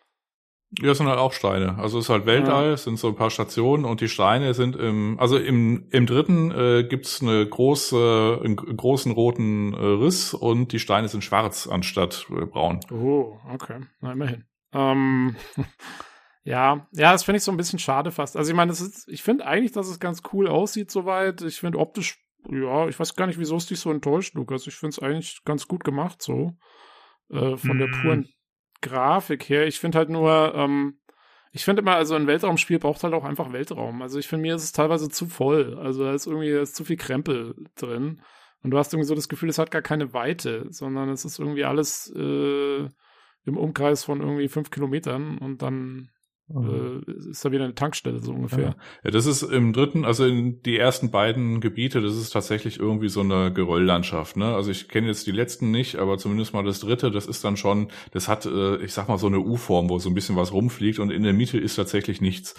Ja, 0.70 0.90
es 0.90 0.98
sind 0.98 1.06
halt 1.06 1.18
auch 1.18 1.32
Steine. 1.32 1.78
Also 1.78 1.98
es 1.98 2.05
ist 2.05 2.10
halt 2.10 2.26
Weltall, 2.26 2.66
ja. 2.66 2.72
es 2.72 2.84
sind 2.84 2.98
so 2.98 3.08
ein 3.08 3.16
paar 3.16 3.30
Stationen 3.30 3.86
und 3.86 4.02
die 4.02 4.08
Steine 4.08 4.52
sind 4.52 4.76
im, 4.76 5.18
also 5.18 5.38
im, 5.38 5.88
im 5.90 6.05
dritten 6.05 6.50
äh, 6.50 6.84
gibt's 6.84 7.22
eine 7.22 7.47
große, 7.48 8.40
einen 8.44 8.56
großen 8.56 9.12
roten 9.12 9.72
äh, 9.72 9.78
Riss 9.78 10.34
und 10.34 10.72
die 10.72 10.78
Steine 10.78 11.08
sind 11.08 11.24
schwarz 11.24 11.66
anstatt 11.66 12.26
äh, 12.30 12.44
braun. 12.44 12.80
Oh, 12.92 13.38
okay. 13.50 13.80
Na, 14.00 14.12
immerhin. 14.12 14.44
Ähm, 14.72 15.36
ja, 16.44 16.86
ja, 16.92 17.12
das 17.12 17.24
finde 17.24 17.38
ich 17.38 17.44
so 17.44 17.50
ein 17.50 17.56
bisschen 17.56 17.78
schade 17.78 18.10
fast. 18.10 18.36
Also 18.36 18.50
ich 18.50 18.56
meine, 18.56 18.74
ich 19.06 19.22
finde 19.22 19.47
eigentlich, 19.47 19.72
dass 19.72 19.88
es 19.88 19.98
ganz 19.98 20.22
cool 20.34 20.48
aussieht 20.48 20.90
soweit. 20.90 21.40
Ich 21.40 21.60
finde 21.60 21.78
optisch, 21.78 22.22
ja, 22.50 22.88
ich 22.88 23.00
weiß 23.00 23.14
gar 23.14 23.26
nicht, 23.26 23.38
wieso 23.38 23.56
es 23.56 23.66
dich 23.66 23.80
so 23.80 23.90
enttäuscht, 23.90 24.34
Lukas. 24.34 24.66
Ich 24.66 24.74
finde 24.74 24.90
es 24.90 24.98
eigentlich 24.98 25.40
ganz 25.47 25.66
gut 25.66 25.82
gemacht 25.82 26.20
so. 26.20 26.58
Äh, 27.30 27.56
von 27.56 27.76
mm. 27.76 27.78
der 27.78 27.86
puren 27.88 28.28
Grafik 28.81 29.48
her. 29.48 29.66
Ich 29.66 29.81
finde 29.81 29.98
halt 29.98 30.10
nur, 30.10 30.55
ähm, 30.55 30.98
ich 31.52 31.65
finde 31.65 31.82
immer, 31.82 31.94
also 31.94 32.15
ein 32.15 32.26
Weltraumspiel 32.26 32.78
braucht 32.78 33.02
halt 33.02 33.15
auch 33.15 33.24
einfach 33.24 33.52
Weltraum. 33.52 34.02
Also 34.02 34.18
ich 34.18 34.28
finde, 34.28 34.42
mir 34.42 34.55
ist 34.57 34.65
es 34.65 34.73
teilweise 34.73 35.08
zu 35.08 35.26
voll. 35.26 35.78
Also 35.78 36.05
da 36.05 36.15
ist 36.15 36.26
irgendwie 36.26 36.52
da 36.52 36.60
ist 36.60 36.76
zu 36.76 36.84
viel 36.84 36.97
Krempel 36.97 37.55
drin. 37.74 38.23
Und 38.62 38.70
du 38.70 38.78
hast 38.78 38.92
irgendwie 38.92 39.07
so 39.07 39.15
das 39.15 39.28
Gefühl, 39.28 39.48
es 39.48 39.58
hat 39.58 39.70
gar 39.70 39.82
keine 39.82 40.12
Weite, 40.12 40.66
sondern 40.70 41.08
es 41.10 41.24
ist 41.24 41.39
irgendwie 41.39 41.65
alles 41.65 42.12
äh, 42.15 42.89
im 43.44 43.57
Umkreis 43.57 44.05
von 44.05 44.20
irgendwie 44.20 44.48
fünf 44.48 44.70
Kilometern 44.70 45.39
und 45.39 45.62
dann, 45.62 46.10
mhm. 46.49 47.02
äh, 47.07 47.31
ist 47.31 47.44
da 47.44 47.52
wieder 47.52 47.65
eine 47.65 47.75
Tankstelle 47.75 48.20
so 48.20 48.33
ungefähr. 48.33 48.77
Ja, 49.05 49.10
das 49.10 49.27
ist 49.27 49.43
im 49.43 49.73
dritten, 49.73 50.05
also 50.05 50.25
in 50.25 50.62
die 50.62 50.78
ersten 50.78 51.10
beiden 51.10 51.60
Gebiete, 51.60 52.01
das 52.01 52.17
ist 52.17 52.31
tatsächlich 52.31 52.78
irgendwie 52.78 53.09
so 53.09 53.20
eine 53.20 53.52
Gerölllandschaft. 53.52 54.36
Ne? 54.36 54.55
Also 54.55 54.70
ich 54.70 54.89
kenne 54.89 55.09
jetzt 55.09 55.27
die 55.27 55.33
letzten 55.33 55.70
nicht, 55.70 55.97
aber 55.97 56.18
zumindest 56.18 56.55
mal 56.55 56.65
das 56.65 56.81
dritte, 56.81 57.10
das 57.10 57.27
ist 57.27 57.44
dann 57.44 57.57
schon, 57.57 57.89
das 58.12 58.28
hat, 58.28 58.47
äh, 58.47 58.77
ich 58.77 58.93
sag 58.93 59.09
mal 59.09 59.18
so 59.18 59.27
eine 59.27 59.41
U-Form, 59.41 59.89
wo 59.89 59.99
so 59.99 60.09
ein 60.09 60.15
bisschen 60.15 60.36
was 60.36 60.52
rumfliegt 60.52 60.99
und 60.99 61.10
in 61.10 61.23
der 61.23 61.33
Mitte 61.33 61.59
ist 61.59 61.77
tatsächlich 61.77 62.20
nichts. 62.20 62.55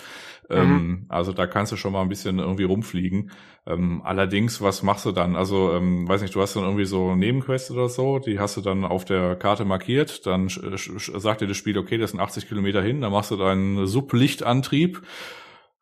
Mhm. 0.49 0.57
Ähm, 0.57 1.05
also 1.09 1.31
da 1.31 1.47
kannst 1.47 1.71
du 1.71 1.75
schon 1.75 1.93
mal 1.93 2.01
ein 2.01 2.09
bisschen 2.09 2.39
irgendwie 2.39 2.63
rumfliegen. 2.63 3.31
Ähm, 3.67 4.01
allerdings, 4.03 4.61
was 4.61 4.81
machst 4.83 5.05
du 5.05 5.11
dann? 5.11 5.35
Also, 5.35 5.73
ähm, 5.73 6.07
weiß 6.07 6.21
nicht, 6.21 6.33
du 6.33 6.41
hast 6.41 6.55
dann 6.55 6.63
irgendwie 6.63 6.85
so 6.85 7.15
Nebenquests 7.15 7.71
oder 7.71 7.87
so, 7.87 8.19
die 8.19 8.39
hast 8.39 8.57
du 8.57 8.61
dann 8.61 8.83
auf 8.83 9.05
der 9.05 9.35
Karte 9.35 9.65
markiert, 9.65 10.25
dann 10.25 10.49
sagt 10.49 11.41
dir 11.41 11.47
das 11.47 11.57
Spiel, 11.57 11.77
okay, 11.77 11.97
das 11.97 12.11
sind 12.11 12.19
80 12.19 12.47
Kilometer 12.47 12.81
hin, 12.81 13.01
dann 13.01 13.11
machst 13.11 13.31
du 13.31 13.37
deinen 13.37 13.85
Sublichtantrieb. 13.85 15.01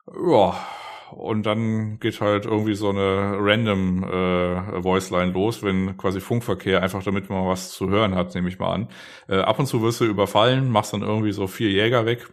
Ja, 0.08 0.56
und 1.12 1.46
dann 1.46 2.00
geht 2.00 2.20
halt 2.20 2.46
irgendwie 2.46 2.76
so 2.76 2.90
eine 2.90 3.38
random 3.40 4.04
äh, 4.04 4.84
Voiceline 4.84 5.32
los, 5.32 5.64
wenn 5.64 5.96
quasi 5.98 6.20
Funkverkehr, 6.20 6.82
einfach 6.84 7.04
damit 7.04 7.30
man 7.30 7.48
was 7.48 7.72
zu 7.72 7.90
hören 7.90 8.16
hat, 8.16 8.36
nehme 8.36 8.50
ich 8.50 8.60
mal 8.60 8.74
an. 8.74 8.90
Äh, 9.30 9.38
ab 9.38 9.60
und 9.60 9.68
zu 9.68 9.82
wirst 9.82 10.02
du 10.02 10.06
überfallen, 10.06 10.70
machst 10.70 10.94
dann 10.94 11.02
irgendwie 11.04 11.32
so 11.32 11.48
vier 11.48 11.72
Jäger 11.72 12.06
weg 12.06 12.28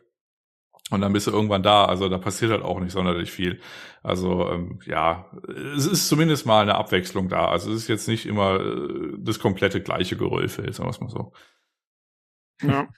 und 0.91 1.01
dann 1.01 1.13
bist 1.13 1.27
du 1.27 1.31
irgendwann 1.31 1.63
da. 1.63 1.87
Also 1.87 2.09
da 2.09 2.19
passiert 2.19 2.51
halt 2.51 2.63
auch 2.63 2.79
nicht 2.81 2.93
sonderlich 2.93 3.31
viel. 3.31 3.61
Also 4.03 4.51
ähm, 4.51 4.81
ja, 4.85 5.31
es 5.77 5.87
ist 5.87 6.09
zumindest 6.09 6.47
mal 6.47 6.63
eine 6.63 6.75
Abwechslung 6.75 7.29
da. 7.29 7.49
Also 7.49 7.71
es 7.71 7.83
ist 7.83 7.89
jetzt 7.89 8.09
nicht 8.09 8.27
immer 8.27 8.61
äh, 8.61 9.13
das 9.19 9.39
komplette 9.39 9.81
gleiche 9.83 10.17
Geröllfeld, 10.17 10.75
sagen 10.75 10.87
wir 10.87 10.91
es 10.91 11.01
mal 11.01 11.09
so. 11.09 11.33
Ja. 12.63 12.89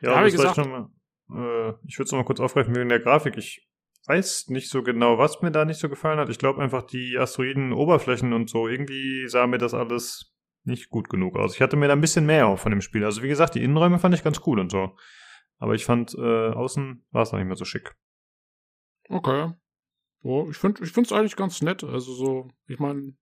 Ja, 0.00 0.12
ja 0.12 0.26
wie 0.26 0.30
gesagt, 0.30 0.56
noch 0.58 0.68
mal, 0.68 0.88
äh, 1.30 1.74
ich 1.86 1.98
würde 1.98 2.06
es 2.06 2.12
noch 2.12 2.18
mal 2.18 2.24
kurz 2.24 2.40
aufgreifen 2.40 2.74
wegen 2.74 2.88
der 2.88 3.00
Grafik. 3.00 3.36
Ich 3.36 3.68
weiß 4.06 4.48
nicht 4.48 4.68
so 4.68 4.82
genau, 4.82 5.18
was 5.18 5.42
mir 5.42 5.50
da 5.50 5.64
nicht 5.64 5.80
so 5.80 5.88
gefallen 5.88 6.18
hat. 6.18 6.28
Ich 6.28 6.38
glaube 6.38 6.62
einfach 6.62 6.82
die 6.82 7.18
Asteroiden-Oberflächen 7.18 8.32
und 8.32 8.48
so, 8.48 8.68
irgendwie 8.68 9.28
sah 9.28 9.46
mir 9.46 9.58
das 9.58 9.74
alles 9.74 10.34
nicht 10.64 10.88
gut 10.88 11.08
genug 11.08 11.36
aus. 11.36 11.54
Ich 11.54 11.60
hatte 11.60 11.76
mir 11.76 11.88
da 11.88 11.94
ein 11.94 12.00
bisschen 12.00 12.26
mehr 12.26 12.56
von 12.56 12.70
dem 12.70 12.80
Spiel. 12.80 13.04
Also 13.04 13.22
wie 13.22 13.28
gesagt, 13.28 13.54
die 13.56 13.62
Innenräume 13.62 13.98
fand 13.98 14.14
ich 14.14 14.24
ganz 14.24 14.40
cool 14.46 14.60
und 14.60 14.70
so. 14.70 14.96
Aber 15.58 15.74
ich 15.74 15.84
fand, 15.84 16.14
äh, 16.14 16.50
außen 16.50 17.06
war 17.10 17.22
es 17.22 17.32
noch 17.32 17.38
nicht 17.38 17.48
mehr 17.48 17.56
so 17.56 17.64
schick. 17.64 17.94
Okay. 19.08 19.52
Oh, 20.22 20.48
ich 20.50 20.56
finde 20.56 20.82
es 20.82 21.12
eigentlich 21.12 21.36
ganz 21.36 21.62
nett. 21.62 21.84
Also 21.84 22.12
so, 22.14 22.48
ich 22.66 22.78
meine, 22.78 23.14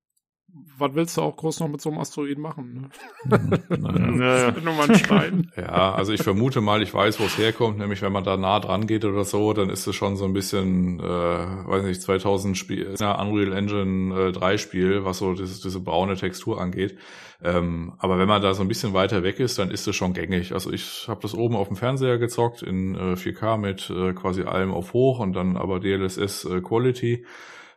was 0.81 0.95
willst 0.95 1.17
du 1.17 1.23
auch 1.23 1.37
groß 1.37 1.61
noch 1.61 1.69
mit 1.69 1.81
so 1.81 1.91
einem 1.91 1.99
Asteroiden 1.99 2.43
machen? 2.43 2.91
Ne? 3.29 3.69
naja. 3.79 4.55
nur 4.65 4.75
mal 4.75 4.91
ein 4.91 4.97
Stein. 4.97 5.53
Ja, 5.57 5.95
also 5.95 6.13
ich 6.13 6.23
vermute 6.23 6.61
mal, 6.61 6.83
ich 6.83 6.93
weiß, 6.93 7.21
wo 7.21 7.25
es 7.25 7.39
herkommt, 7.39 7.79
nämlich 7.79 8.03
wenn 8.03 8.13
man 8.13 8.25
da 8.25 8.37
nah 8.37 8.59
dran 8.61 8.87
geht 8.87 9.05
oder 9.05 9.25
so, 9.25 9.53
dann 9.53 9.71
ist 9.71 9.87
es 9.87 9.95
schon 9.95 10.17
so 10.17 10.25
ein 10.25 10.33
bisschen, 10.33 10.99
äh, 11.01 11.03
weiß 11.03 11.85
nicht, 11.85 12.03
2000 12.03 12.57
Spiel, 12.57 12.95
ja, 12.99 13.21
Unreal 13.21 13.53
Engine 13.53 14.29
äh, 14.29 14.33
3 14.33 14.57
Spiel, 14.57 15.05
was 15.05 15.19
so 15.19 15.35
diese, 15.35 15.63
diese 15.63 15.81
braune 15.81 16.17
Textur 16.17 16.61
angeht. 16.61 16.97
Ähm, 17.43 17.95
aber 17.99 18.19
wenn 18.19 18.29
man 18.29 18.43
da 18.43 18.53
so 18.53 18.63
ein 18.63 18.69
bisschen 18.69 18.93
weiter 18.93 19.23
weg 19.23 19.41
ist, 19.41 19.59
dann 19.59 19.71
ist 19.71 19.87
es 19.87 19.97
schon 19.97 20.13
gängig. 20.13 20.53
Also 20.53 20.73
ich 20.73 21.07
habe 21.09 21.21
das 21.23 21.35
oben 21.35 21.57
auf 21.57 21.69
dem 21.69 21.77
Fernseher 21.77 22.19
gezockt 22.19 22.63
in 22.63 22.95
äh, 22.95 23.15
4K 23.15 23.57
mit 23.57 23.91
äh, 23.91 24.13
quasi 24.13 24.43
allem 24.43 24.73
auf 24.73 24.93
hoch 24.93 25.21
und 25.21 25.33
dann 25.33 25.57
aber 25.57 25.81
DLSS 25.81 26.45
äh, 26.45 26.61
Quality. 26.61 27.25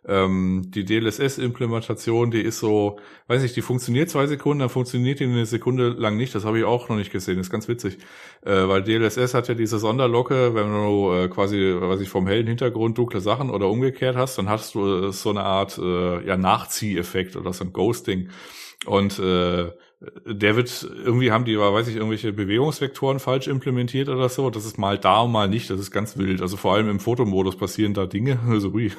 Ähm, 0.06 0.64
die 0.68 0.84
DLSS-Implementation, 0.84 2.32
die 2.32 2.42
ist 2.42 2.60
so, 2.60 3.00
weiß 3.28 3.42
nicht, 3.42 3.56
die 3.56 3.62
funktioniert 3.62 4.10
zwei 4.10 4.28
Sekunden, 4.28 4.60
dann 4.60 4.70
funktioniert 4.70 5.20
die 5.20 5.26
eine 5.26 5.46
Sekunde 5.46 5.90
lang 5.90 6.18
nicht. 6.18 6.36
Das 6.36 6.44
habe 6.44 6.60
ich 6.60 6.66
auch 6.66 6.90
noch 6.90 6.98
nicht 6.98 7.12
gesehen. 7.12 7.38
Das 7.38 7.48
ist 7.48 7.52
ganz 7.52 7.68
witzig. 7.68 7.98
Äh, 8.46 8.68
weil 8.68 8.84
DLSS 8.84 9.34
hat 9.34 9.48
ja 9.48 9.54
diese 9.54 9.80
Sonderlocke, 9.80 10.56
wenn 10.56 10.72
du 10.74 11.14
äh, 11.14 11.30
quasi, 11.30 11.76
weiß 11.80 12.02
ich, 12.02 12.10
vom 12.10 12.28
hellen 12.28 12.48
Hintergrund 12.48 12.98
dunkle 12.98 13.22
Sachen 13.22 13.50
oder 13.50 13.70
umgekehrt 13.70 14.18
hast, 14.18 14.38
dann 14.38 14.50
hast 14.50 14.76
du 14.76 15.08
äh, 15.08 15.12
so 15.14 15.30
eine 15.30 15.44
Art 15.44 15.78
äh, 15.78 16.26
ja, 16.26 16.36
Nachzieheffekt 16.38 17.36
oder 17.36 17.54
so 17.54 17.64
ein 17.64 17.72
Ghosting. 17.72 18.30
Und 18.86 19.20
äh, 19.20 19.72
der 20.26 20.56
wird, 20.56 20.84
irgendwie 20.84 21.32
haben 21.32 21.46
die, 21.46 21.58
weiß 21.58 21.88
ich, 21.88 21.96
irgendwelche 21.96 22.34
Bewegungsvektoren 22.34 23.20
falsch 23.20 23.48
implementiert 23.48 24.10
oder 24.10 24.28
so. 24.28 24.50
Das 24.50 24.66
ist 24.66 24.78
mal 24.78 24.98
da 24.98 25.22
und 25.22 25.32
mal 25.32 25.48
nicht. 25.48 25.70
Das 25.70 25.80
ist 25.80 25.92
ganz 25.92 26.18
wild. 26.18 26.42
Also 26.42 26.58
vor 26.58 26.74
allem 26.74 26.90
im 26.90 27.00
Fotomodus 27.00 27.58
passieren 27.58 27.94
da 27.94 28.06
Dinge. 28.06 28.40
Also, 28.54 28.70
ui. 28.70 28.92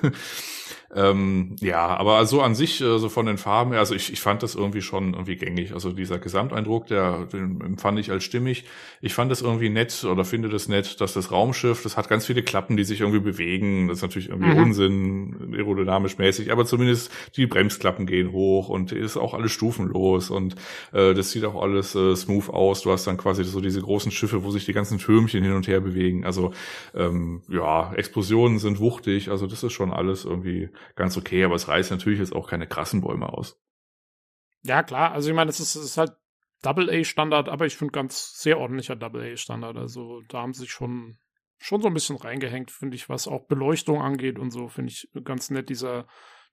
Ähm, 0.95 1.57
ja, 1.61 1.87
aber 1.97 2.25
so 2.27 2.41
an 2.41 2.55
sich, 2.55 2.81
äh, 2.81 2.99
so 2.99 3.09
von 3.09 3.27
den 3.27 3.37
Farben 3.37 3.73
her, 3.73 3.81
also 3.81 3.95
ich, 3.95 4.13
ich 4.13 4.21
fand 4.21 4.43
das 4.43 4.55
irgendwie 4.55 4.83
schon 4.83 5.15
irgendwie 5.15 5.37
gängig. 5.37 5.73
Also 5.73 5.93
dieser 5.93 6.19
Gesamteindruck, 6.19 6.87
der 6.87 7.27
den 7.27 7.61
empfand 7.61 7.99
ich 7.99 8.11
als 8.11 8.25
stimmig. 8.25 8.65
Ich 9.01 9.13
fand 9.15 9.31
das 9.31 9.43
irgendwie 9.43 9.71
nett 9.71 10.05
oder 10.05 10.25
finde 10.25 10.49
das 10.49 10.69
nett, 10.69 11.01
dass 11.01 11.13
das 11.15 11.33
Raumschiff, 11.33 11.83
das 11.83 11.97
hat 11.97 12.09
ganz 12.09 12.27
viele 12.27 12.43
Klappen, 12.43 12.77
die 12.77 12.85
sich 12.85 13.01
irgendwie 13.01 13.21
bewegen. 13.21 13.89
Das 13.89 13.99
ist 13.99 14.03
natürlich 14.03 14.29
irgendwie 14.29 14.51
mhm. 14.51 14.63
Unsinn, 14.63 15.55
aerodynamisch 15.55 16.19
mäßig, 16.19 16.53
aber 16.53 16.65
zumindest 16.65 17.11
die 17.37 17.47
Bremsklappen 17.47 18.07
gehen 18.07 18.33
hoch 18.33 18.69
und 18.69 18.93
ist 18.93 19.17
auch 19.17 19.35
alles 19.35 19.53
stufenlos 19.53 20.31
und 20.31 20.55
äh, 20.93 21.15
das 21.15 21.33
sieht 21.33 21.45
auch 21.45 21.61
alles 21.61 21.95
äh, 21.95 22.15
smooth 22.15 22.51
aus. 22.51 22.83
Du 22.83 22.93
hast 22.93 23.07
dann 23.07 23.17
quasi 23.17 23.43
so 23.45 23.61
diese 23.61 23.81
großen 23.81 24.13
Schiffe, 24.13 24.45
wo 24.45 24.51
sich 24.51 24.65
die 24.65 24.73
ganzen 24.73 24.99
Türmchen 24.99 25.43
hin 25.43 25.55
und 25.55 25.67
her 25.67 25.81
bewegen. 25.81 26.25
Also 26.25 26.53
ähm, 26.95 27.43
ja, 27.49 27.93
Explosionen 27.95 28.59
sind 28.59 28.79
wuchtig, 28.79 29.31
also 29.31 29.47
das 29.47 29.63
ist 29.63 29.73
schon 29.73 29.93
alles 29.93 30.25
irgendwie 30.25 30.69
ganz 30.97 31.17
okay, 31.17 31.45
aber 31.45 31.55
es 31.55 31.69
reißt 31.69 31.91
natürlich 31.91 32.19
jetzt 32.19 32.35
auch 32.35 32.49
keine 32.49 32.67
krassen 32.67 33.01
Bäume 33.01 33.33
aus. 33.33 33.61
Ja, 34.63 34.83
klar. 34.83 35.13
Also 35.13 35.29
ich 35.29 35.35
meine, 35.37 35.51
es 35.51 35.61
ist, 35.61 35.77
ist 35.77 35.99
halt 35.99 36.13
Double-A-Standard, 36.63 37.49
aber 37.49 37.67
ich 37.67 37.77
finde 37.77 37.93
ganz 37.93 38.41
sehr 38.41 38.59
ordentlicher 38.59 38.97
Double-A-Standard. 38.97 39.77
Also 39.77 40.23
da 40.29 40.41
haben 40.41 40.55
sie 40.55 40.61
sich 40.61 40.73
schon, 40.73 41.19
schon 41.59 41.83
so 41.83 41.89
ein 41.89 41.95
bisschen 41.95 42.17
reingehängt, 42.17 42.71
finde 42.71 42.97
ich, 42.97 43.09
was 43.09 43.29
auch 43.29 43.47
Beleuchtung 43.47 44.01
angeht 44.01 44.39
und 44.39 44.51
so, 44.51 44.69
finde 44.69 44.91
ich 44.91 45.11
ganz 45.25 45.51
nett, 45.51 45.69
dieser, 45.69 46.07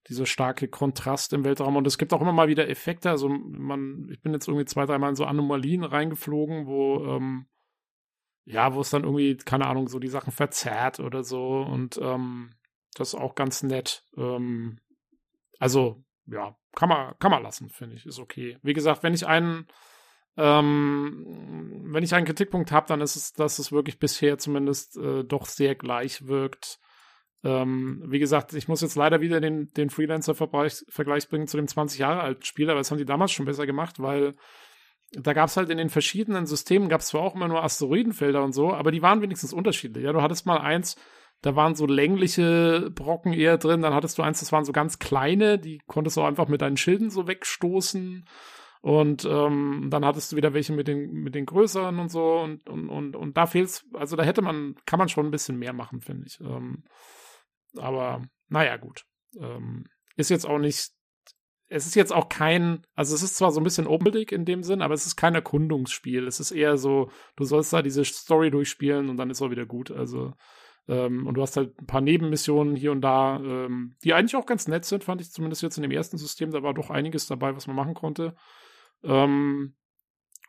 dieser 0.07 0.25
starke 0.25 0.67
Kontrast 0.67 1.31
im 1.31 1.45
Weltraum. 1.45 1.77
Und 1.77 1.87
es 1.87 1.97
gibt 1.97 2.13
auch 2.13 2.21
immer 2.21 2.33
mal 2.33 2.49
wieder 2.49 2.67
Effekte. 2.67 3.09
Also 3.09 3.29
man, 3.29 4.09
ich 4.11 4.21
bin 4.21 4.33
jetzt 4.33 4.47
irgendwie 4.47 4.65
zwei, 4.65 4.85
dreimal 4.85 5.11
in 5.11 5.15
so 5.15 5.25
Anomalien 5.25 5.85
reingeflogen, 5.85 6.65
wo, 6.65 7.05
ähm, 7.05 7.47
ja, 8.43 8.73
wo 8.73 8.81
es 8.81 8.89
dann 8.89 9.03
irgendwie, 9.03 9.37
keine 9.37 9.67
Ahnung, 9.67 9.87
so 9.87 9.99
die 9.99 10.09
Sachen 10.09 10.31
verzerrt 10.31 10.99
oder 10.99 11.23
so. 11.23 11.61
Und 11.61 11.97
ähm, 12.01 12.51
das 12.95 13.09
ist 13.09 13.19
auch 13.19 13.35
ganz 13.35 13.63
nett. 13.63 14.03
Ähm, 14.17 14.79
also, 15.59 16.03
ja, 16.25 16.55
kann 16.75 16.89
man, 16.89 17.13
kann 17.19 17.31
man 17.31 17.43
lassen, 17.43 17.69
finde 17.69 17.95
ich. 17.95 18.05
Ist 18.05 18.19
okay. 18.19 18.57
Wie 18.63 18.73
gesagt, 18.73 19.03
wenn 19.03 19.13
ich 19.13 19.27
einen, 19.27 19.67
ähm, 20.37 21.83
wenn 21.91 22.03
ich 22.03 22.13
einen 22.13 22.25
Kritikpunkt 22.25 22.71
habe, 22.71 22.87
dann 22.87 23.01
ist 23.01 23.15
es, 23.15 23.33
dass 23.33 23.59
es 23.59 23.71
wirklich 23.71 23.99
bisher 23.99 24.37
zumindest 24.37 24.97
äh, 24.97 25.23
doch 25.23 25.45
sehr 25.45 25.75
gleich 25.75 26.27
wirkt. 26.27 26.79
Ähm, 27.43 28.03
wie 28.07 28.19
gesagt, 28.19 28.53
ich 28.53 28.67
muss 28.67 28.81
jetzt 28.81 28.95
leider 28.95 29.19
wieder 29.19 29.41
den, 29.41 29.71
den 29.73 29.89
Freelancer-Vergleich 29.89 31.29
bringen 31.29 31.47
zu 31.47 31.57
dem 31.57 31.67
20 31.67 31.99
Jahre 31.99 32.21
alten 32.21 32.43
Spiel, 32.43 32.69
aber 32.69 32.79
das 32.79 32.91
haben 32.91 32.99
die 32.99 33.05
damals 33.05 33.31
schon 33.31 33.47
besser 33.47 33.65
gemacht, 33.65 33.99
weil 33.99 34.35
da 35.13 35.33
gab 35.33 35.49
es 35.49 35.57
halt 35.57 35.69
in 35.69 35.77
den 35.77 35.89
verschiedenen 35.89 36.45
Systemen, 36.45 36.87
gab 36.87 37.01
es 37.01 37.07
zwar 37.07 37.21
auch 37.21 37.35
immer 37.35 37.47
nur 37.47 37.63
Asteroidenfelder 37.63 38.43
und 38.43 38.53
so, 38.53 38.73
aber 38.73 38.91
die 38.91 39.01
waren 39.01 39.21
wenigstens 39.21 39.53
unterschiedlich. 39.53 40.03
Ja, 40.05 40.13
du 40.13 40.21
hattest 40.21 40.45
mal 40.45 40.59
eins, 40.59 40.95
da 41.41 41.55
waren 41.55 41.75
so 41.75 41.85
längliche 41.85 42.91
Brocken 42.93 43.33
eher 43.33 43.57
drin. 43.57 43.81
Dann 43.81 43.93
hattest 43.93 44.17
du 44.17 44.21
eins, 44.21 44.39
das 44.39 44.51
waren 44.51 44.65
so 44.65 44.71
ganz 44.71 44.99
kleine, 44.99 45.57
die 45.57 45.81
konntest 45.87 46.17
du 46.17 46.21
einfach 46.21 46.47
mit 46.47 46.61
deinen 46.61 46.77
Schilden 46.77 47.09
so 47.09 47.27
wegstoßen. 47.27 48.25
Und 48.81 49.25
ähm, 49.25 49.87
dann 49.91 50.05
hattest 50.05 50.31
du 50.31 50.35
wieder 50.35 50.53
welche 50.53 50.73
mit 50.73 50.87
den, 50.87 51.11
mit 51.11 51.35
den 51.35 51.45
größeren 51.45 51.99
und 51.99 52.09
so. 52.09 52.39
Und, 52.39 52.67
und, 52.67 52.89
und, 52.89 53.15
und 53.15 53.37
da 53.37 53.45
fehlt's, 53.45 53.85
also 53.93 54.15
da 54.15 54.23
hätte 54.23 54.41
man, 54.41 54.75
kann 54.85 54.99
man 54.99 55.09
schon 55.09 55.25
ein 55.25 55.31
bisschen 55.31 55.57
mehr 55.57 55.73
machen, 55.73 56.01
finde 56.01 56.25
ich. 56.27 56.39
Ähm, 56.39 56.83
aber 57.77 58.23
naja, 58.49 58.77
gut. 58.77 59.05
Ähm, 59.39 59.85
ist 60.15 60.29
jetzt 60.29 60.45
auch 60.45 60.59
nicht 60.59 60.91
es 61.73 61.87
ist 61.87 61.95
jetzt 61.95 62.11
auch 62.11 62.27
kein, 62.27 62.85
also 62.95 63.15
es 63.15 63.23
ist 63.23 63.37
zwar 63.37 63.51
so 63.51 63.61
ein 63.61 63.63
bisschen 63.63 63.87
opendig 63.87 64.33
in 64.33 64.43
dem 64.43 64.61
Sinn, 64.61 64.81
aber 64.81 64.93
es 64.93 65.05
ist 65.05 65.15
kein 65.15 65.35
Erkundungsspiel. 65.35 66.27
Es 66.27 66.41
ist 66.41 66.51
eher 66.51 66.75
so, 66.75 67.09
du 67.37 67.45
sollst 67.45 67.71
da 67.71 67.81
diese 67.81 68.03
Story 68.03 68.51
durchspielen 68.51 69.07
und 69.07 69.15
dann 69.15 69.29
ist 69.29 69.41
auch 69.41 69.51
wieder 69.51 69.65
gut. 69.65 69.89
Also 69.89 70.33
ähm, 70.87 71.27
und 71.27 71.35
du 71.35 71.41
hast 71.41 71.57
halt 71.57 71.79
ein 71.79 71.87
paar 71.87 72.01
Nebenmissionen 72.01 72.75
hier 72.75 72.91
und 72.91 73.01
da, 73.01 73.37
ähm, 73.37 73.95
die 74.03 74.13
eigentlich 74.13 74.35
auch 74.35 74.45
ganz 74.45 74.67
nett 74.67 74.85
sind, 74.85 75.03
fand 75.03 75.21
ich 75.21 75.31
zumindest 75.31 75.61
jetzt 75.61 75.77
in 75.77 75.83
dem 75.83 75.91
ersten 75.91 76.17
System. 76.17 76.51
Da 76.51 76.63
war 76.63 76.73
doch 76.73 76.89
einiges 76.89 77.27
dabei, 77.27 77.55
was 77.55 77.67
man 77.67 77.75
machen 77.75 77.93
konnte. 77.93 78.35
Ähm, 79.03 79.75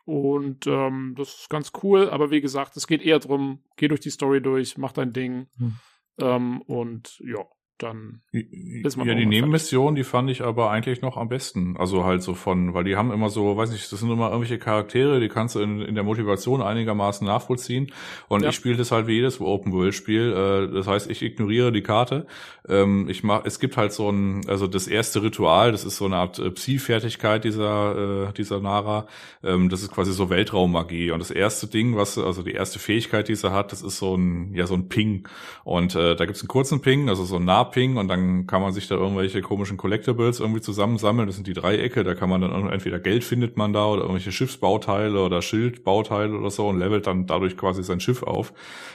und 0.05 0.67
ähm, 0.67 1.15
das 1.17 1.41
ist 1.41 1.49
ganz 1.49 1.71
cool, 1.81 2.09
aber 2.09 2.29
wie 2.29 2.41
gesagt, 2.41 2.75
es 2.75 2.87
geht 2.87 3.01
eher 3.01 3.19
darum, 3.19 3.63
geh 3.77 3.87
durch 3.87 4.01
die 4.01 4.09
Story 4.09 4.41
durch, 4.41 4.77
mach 4.77 4.91
dein 4.91 5.13
Ding. 5.13 5.47
Hm. 5.57 5.75
Ähm, 6.19 6.61
und 6.63 7.19
ja, 7.19 7.45
dann 7.77 8.21
ist 8.31 8.97
man 8.97 9.07
Ja, 9.07 9.15
die 9.15 9.25
Nebenmission, 9.25 9.95
die 9.95 10.03
fand 10.03 10.29
ich 10.29 10.41
aber 10.41 10.69
eigentlich 10.69 11.01
noch 11.01 11.17
am 11.17 11.27
besten. 11.27 11.75
Also 11.77 12.03
halt 12.03 12.21
so 12.21 12.33
von, 12.33 12.73
weil 12.73 12.83
die 12.83 12.95
haben 12.95 13.11
immer 13.11 13.29
so, 13.29 13.57
weiß 13.57 13.71
nicht, 13.71 13.91
das 13.91 13.99
sind 13.99 14.11
immer 14.11 14.29
irgendwelche 14.29 14.59
Charaktere, 14.59 15.19
die 15.19 15.27
kannst 15.27 15.55
du 15.55 15.59
in, 15.59 15.81
in 15.81 15.95
der 15.95 16.03
Motivation 16.03 16.61
einigermaßen 16.61 17.25
nachvollziehen. 17.25 17.91
Und 18.27 18.43
ja. 18.43 18.49
ich 18.49 18.55
spiele 18.55 18.77
das 18.77 18.91
halt 18.91 19.07
wie 19.07 19.15
jedes 19.15 19.41
Open-World-Spiel. 19.41 20.69
Äh, 20.69 20.73
das 20.73 20.87
heißt, 20.87 21.09
ich 21.09 21.21
ignoriere 21.21 21.71
die 21.71 21.81
Karte. 21.81 22.27
Ähm, 22.67 23.09
ich 23.09 23.23
mach, 23.23 23.43
es 23.45 23.59
gibt 23.59 23.75
halt 23.75 23.91
so 23.91 24.09
ein, 24.09 24.41
also 24.47 24.67
das 24.67 24.87
erste 24.87 25.23
Ritual, 25.23 25.71
das 25.71 25.83
ist 25.83 25.97
so 25.97 26.05
eine 26.05 26.17
Art 26.17 26.39
äh, 26.39 26.51
Psi-Fertigkeit 26.51 27.43
dieser, 27.43 28.27
äh, 28.29 28.33
dieser 28.33 28.59
Nara. 28.59 29.07
Ähm, 29.43 29.69
das 29.69 29.81
ist 29.81 29.91
quasi 29.91 30.13
so 30.13 30.29
Weltraummagie. 30.29 31.11
Und 31.11 31.19
das 31.19 31.31
erste 31.31 31.67
Ding, 31.67 31.97
was, 31.97 32.17
also 32.17 32.43
die 32.43 32.53
erste 32.53 32.79
Fähigkeit, 32.79 33.27
die 33.27 33.35
sie 33.35 33.51
hat, 33.51 33.71
das 33.71 33.81
ist 33.81 33.97
so 33.97 34.15
ein, 34.15 34.53
ja, 34.53 34.67
so 34.67 34.75
ein 34.75 34.87
Ping. 34.87 35.27
Und 35.63 35.95
da 35.95 36.13
gibt's 36.25 36.41
einen 36.41 36.47
kurzen 36.47 36.81
Ping, 36.81 37.09
also 37.09 37.23
so 37.23 37.37
ein 37.37 37.45
Nahping 37.73 37.97
und 37.97 38.07
dann 38.07 38.47
kann 38.47 38.61
man 38.61 38.71
sich 38.73 38.87
da 38.87 38.95
irgendwelche 38.95 39.41
komischen 39.41 39.77
Collectibles 39.77 40.39
irgendwie 40.39 40.61
zusammensammeln. 40.61 41.27
Das 41.27 41.35
sind 41.35 41.47
die 41.47 41.53
Dreiecke, 41.53 42.03
da 42.03 42.15
kann 42.15 42.29
man 42.29 42.41
dann 42.41 42.69
entweder 42.69 42.99
Geld 42.99 43.23
findet 43.23 43.57
man 43.57 43.73
da 43.73 43.87
oder 43.87 44.01
irgendwelche 44.01 44.31
Schiffsbauteile 44.31 45.21
oder 45.23 45.41
Schildbauteile 45.41 46.37
oder 46.37 46.49
so 46.49 46.67
und 46.67 46.79
levelt 46.79 47.07
dann 47.07 47.25
dadurch 47.25 47.57
quasi 47.57 47.83
sein 47.83 47.99
Schiff 47.99 48.23
auf. 48.23 48.53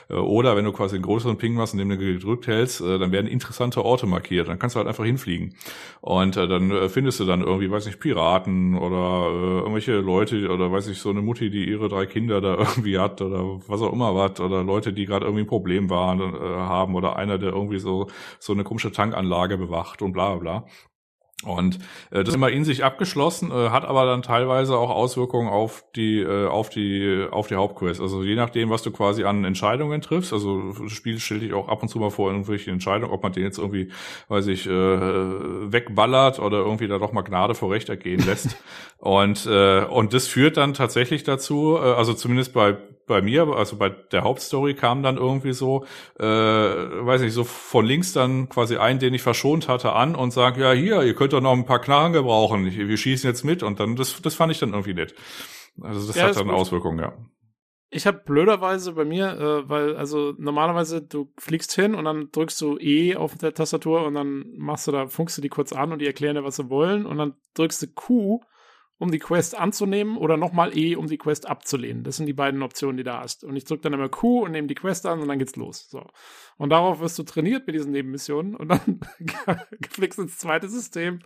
Äh, 0.08 0.14
oder 0.14 0.56
wenn 0.56 0.64
du 0.64 0.72
quasi 0.72 0.96
einen 0.96 1.04
größeren 1.04 1.38
Ping 1.38 1.54
machst, 1.54 1.74
indem 1.74 1.90
du 1.90 1.98
gedrückt 1.98 2.46
hältst, 2.46 2.80
äh, 2.80 2.98
dann 2.98 3.12
werden 3.12 3.26
interessante 3.26 3.84
Orte 3.84 4.06
markiert. 4.06 4.48
Dann 4.48 4.58
kannst 4.58 4.76
du 4.76 4.78
halt 4.78 4.88
einfach 4.88 5.04
hinfliegen. 5.04 5.54
Und 6.00 6.36
äh, 6.36 6.46
dann 6.46 6.88
findest 6.88 7.20
du 7.20 7.24
dann 7.24 7.40
irgendwie, 7.42 7.70
weiß 7.70 7.86
nicht, 7.86 8.00
Piraten 8.00 8.76
oder 8.76 9.28
irgendwelche 9.60 9.96
Leute 9.96 10.48
oder 10.50 10.70
weiß 10.70 10.88
ich, 10.88 10.98
so 10.98 11.10
eine 11.10 11.22
Mutti, 11.22 11.50
die 11.50 11.68
ihre 11.68 11.88
drei 11.88 12.06
Kinder 12.06 12.40
da 12.40 12.54
irgendwie 12.58 12.98
hat 12.98 13.20
oder 13.20 13.60
was 13.66 13.82
auch 13.82 13.92
immer 13.92 14.14
was 14.14 14.40
oder 14.40 14.62
Leute, 14.62 14.92
die 14.92 15.06
gerade 15.06 15.26
irgendwie 15.26 15.44
ein 15.44 15.48
Problem 15.48 15.90
waren, 15.90 16.20
haben 16.20 16.94
oder 16.94 17.16
einer, 17.16 17.38
der 17.38 17.50
irgendwie 17.52 17.78
so, 17.78 18.08
so 18.38 18.52
eine 18.58 18.64
komische 18.64 18.92
Tankanlage 18.92 19.58
bewacht 19.58 20.02
und 20.02 20.12
bla 20.12 20.34
bla. 20.36 20.66
Und 21.44 21.76
äh, 22.10 22.24
das 22.24 22.30
ist 22.30 22.34
immer 22.34 22.50
in 22.50 22.64
sich 22.64 22.82
abgeschlossen, 22.82 23.52
äh, 23.52 23.70
hat 23.70 23.84
aber 23.84 24.06
dann 24.06 24.22
teilweise 24.22 24.76
auch 24.76 24.90
Auswirkungen 24.90 25.48
auf 25.48 25.84
die 25.94 26.18
äh, 26.18 26.48
auf 26.48 26.68
die 26.68 27.26
auf 27.30 27.46
die 27.46 27.54
Hauptquest. 27.54 28.00
Also 28.00 28.24
je 28.24 28.34
nachdem, 28.34 28.70
was 28.70 28.82
du 28.82 28.90
quasi 28.90 29.22
an 29.22 29.44
Entscheidungen 29.44 30.00
triffst. 30.00 30.32
Also 30.32 30.72
das 30.72 30.90
Spiel 30.90 31.20
stellt 31.20 31.42
dich 31.42 31.52
auch 31.52 31.68
ab 31.68 31.80
und 31.80 31.90
zu 31.90 32.00
mal 32.00 32.10
vor 32.10 32.32
irgendwelche 32.32 32.72
Entscheidungen, 32.72 33.12
ob 33.12 33.22
man 33.22 33.32
den 33.32 33.44
jetzt 33.44 33.58
irgendwie, 33.58 33.92
weiß 34.26 34.48
ich, 34.48 34.66
äh, 34.66 34.70
wegballert 34.70 36.40
oder 36.40 36.58
irgendwie 36.58 36.88
da 36.88 36.98
doch 36.98 37.12
mal 37.12 37.22
Gnade 37.22 37.54
vor 37.54 37.70
Recht 37.70 37.88
ergehen 37.88 38.26
lässt. 38.26 38.56
und 38.98 39.46
äh, 39.46 39.84
und 39.84 40.14
das 40.14 40.26
führt 40.26 40.56
dann 40.56 40.74
tatsächlich 40.74 41.22
dazu, 41.22 41.76
äh, 41.76 41.92
also 41.92 42.14
zumindest 42.14 42.52
bei 42.52 42.78
bei 43.08 43.20
mir, 43.20 43.48
also 43.48 43.76
bei 43.76 43.88
der 43.88 44.22
Hauptstory 44.22 44.74
kam 44.74 45.02
dann 45.02 45.16
irgendwie 45.16 45.52
so, 45.52 45.84
äh, 46.18 46.24
weiß 46.24 47.22
nicht, 47.22 47.32
so 47.32 47.44
von 47.44 47.84
links 47.84 48.12
dann 48.12 48.48
quasi 48.48 48.76
einen, 48.76 49.00
den 49.00 49.14
ich 49.14 49.22
verschont 49.22 49.68
hatte, 49.68 49.92
an 49.92 50.14
und 50.14 50.30
sagt, 50.30 50.58
ja 50.58 50.72
hier, 50.72 51.02
ihr 51.02 51.14
könnt 51.14 51.32
doch 51.32 51.40
noch 51.40 51.52
ein 51.52 51.66
paar 51.66 51.80
Knarren 51.80 52.12
gebrauchen, 52.12 52.66
wir 52.66 52.96
schießen 52.96 53.28
jetzt 53.28 53.44
mit 53.44 53.62
und 53.62 53.80
dann, 53.80 53.96
das, 53.96 54.22
das 54.22 54.34
fand 54.34 54.52
ich 54.52 54.60
dann 54.60 54.70
irgendwie 54.70 54.94
nett. 54.94 55.14
Also 55.80 56.06
das 56.06 56.16
ja, 56.16 56.28
hat 56.28 56.36
dann 56.36 56.50
Auswirkungen, 56.50 56.98
ja. 56.98 57.12
Ich 57.90 58.06
habe 58.06 58.18
blöderweise 58.18 58.92
bei 58.92 59.06
mir, 59.06 59.28
äh, 59.38 59.68
weil 59.68 59.96
also 59.96 60.34
normalerweise 60.36 61.00
du 61.00 61.32
fliegst 61.38 61.72
hin 61.72 61.94
und 61.94 62.04
dann 62.04 62.30
drückst 62.30 62.60
du 62.60 62.76
E 62.78 63.16
auf 63.16 63.38
der 63.38 63.54
Tastatur 63.54 64.04
und 64.04 64.14
dann 64.14 64.44
machst 64.58 64.86
du 64.86 64.92
da, 64.92 65.06
funkst 65.06 65.38
du 65.38 65.42
die 65.42 65.48
kurz 65.48 65.72
an 65.72 65.92
und 65.92 66.00
die 66.00 66.06
erklären 66.06 66.34
dir, 66.34 66.44
was 66.44 66.56
sie 66.56 66.68
wollen 66.68 67.06
und 67.06 67.16
dann 67.16 67.34
drückst 67.54 67.82
du 67.82 67.86
Q 67.88 68.40
um 68.98 69.12
die 69.12 69.18
Quest 69.20 69.56
anzunehmen 69.56 70.16
oder 70.16 70.36
nochmal 70.36 70.76
E, 70.76 70.96
um 70.96 71.06
die 71.06 71.18
Quest 71.18 71.48
abzulehnen. 71.48 72.02
Das 72.02 72.16
sind 72.16 72.26
die 72.26 72.32
beiden 72.32 72.62
Optionen, 72.62 72.96
die 72.96 73.04
du 73.04 73.16
hast. 73.16 73.44
Und 73.44 73.54
ich 73.56 73.64
drücke 73.64 73.82
dann 73.82 73.92
immer 73.92 74.08
Q 74.08 74.44
und 74.44 74.52
nehme 74.52 74.66
die 74.66 74.74
Quest 74.74 75.06
an 75.06 75.20
und 75.20 75.28
dann 75.28 75.38
geht's 75.38 75.56
los. 75.56 75.88
So. 75.88 76.04
Und 76.56 76.70
darauf 76.70 77.00
wirst 77.00 77.18
du 77.18 77.22
trainiert 77.22 77.66
mit 77.66 77.76
diesen 77.76 77.92
Nebenmissionen 77.92 78.56
und 78.56 78.68
dann 78.68 79.00
fliegst 79.90 80.18
ins 80.18 80.38
zweite 80.38 80.68
System, 80.68 81.20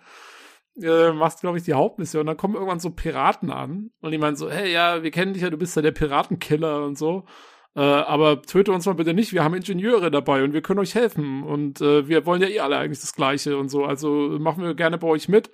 äh, 0.80 1.12
machst, 1.12 1.40
glaube 1.40 1.58
ich, 1.58 1.64
die 1.64 1.74
Hauptmission. 1.74 2.26
Dann 2.26 2.36
kommen 2.36 2.54
irgendwann 2.54 2.80
so 2.80 2.90
Piraten 2.90 3.50
an 3.50 3.90
und 4.00 4.10
die 4.10 4.18
meinen 4.18 4.36
so, 4.36 4.50
hey, 4.50 4.70
ja, 4.70 5.02
wir 5.02 5.10
kennen 5.10 5.32
dich 5.32 5.42
ja, 5.42 5.50
du 5.50 5.56
bist 5.56 5.74
ja 5.74 5.82
der 5.82 5.92
Piratenkiller 5.92 6.84
und 6.84 6.98
so. 6.98 7.24
Äh, 7.74 7.80
aber 7.80 8.42
töte 8.42 8.72
uns 8.72 8.84
mal 8.84 8.94
bitte 8.94 9.14
nicht, 9.14 9.32
wir 9.32 9.42
haben 9.42 9.54
Ingenieure 9.54 10.10
dabei 10.10 10.44
und 10.44 10.52
wir 10.52 10.60
können 10.60 10.80
euch 10.80 10.94
helfen 10.94 11.42
und 11.42 11.80
äh, 11.80 12.06
wir 12.06 12.26
wollen 12.26 12.42
ja 12.42 12.48
eh 12.48 12.60
alle 12.60 12.76
eigentlich 12.76 13.00
das 13.00 13.14
Gleiche 13.14 13.56
und 13.56 13.70
so, 13.70 13.86
also 13.86 14.36
machen 14.38 14.62
wir 14.62 14.74
gerne 14.74 14.98
bei 14.98 15.06
euch 15.06 15.30
mit. 15.30 15.50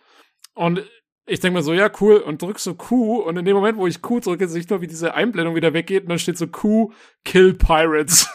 Und 0.55 0.83
ich 1.29 1.41
denke 1.41 1.59
mir 1.59 1.63
so, 1.63 1.73
ja, 1.73 1.91
cool, 2.01 2.17
und 2.17 2.43
drück 2.43 2.59
so 2.59 2.75
Q, 2.75 3.21
und 3.21 3.37
in 3.37 3.45
dem 3.45 3.55
Moment, 3.55 3.77
wo 3.77 3.87
ich 3.87 4.03
Q 4.03 4.21
drücke, 4.21 4.49
sehe 4.49 4.61
ich 4.61 4.69
nur, 4.69 4.81
wie 4.81 4.87
diese 4.87 5.15
Einblendung 5.15 5.55
wieder 5.55 5.75
weggeht, 5.75 6.05
und 6.05 6.09
dann 6.09 6.19
steht 6.19 6.39
so 6.39 6.47
Q, 6.47 6.93
Kill 7.25 7.55
Pirates. 7.55 8.29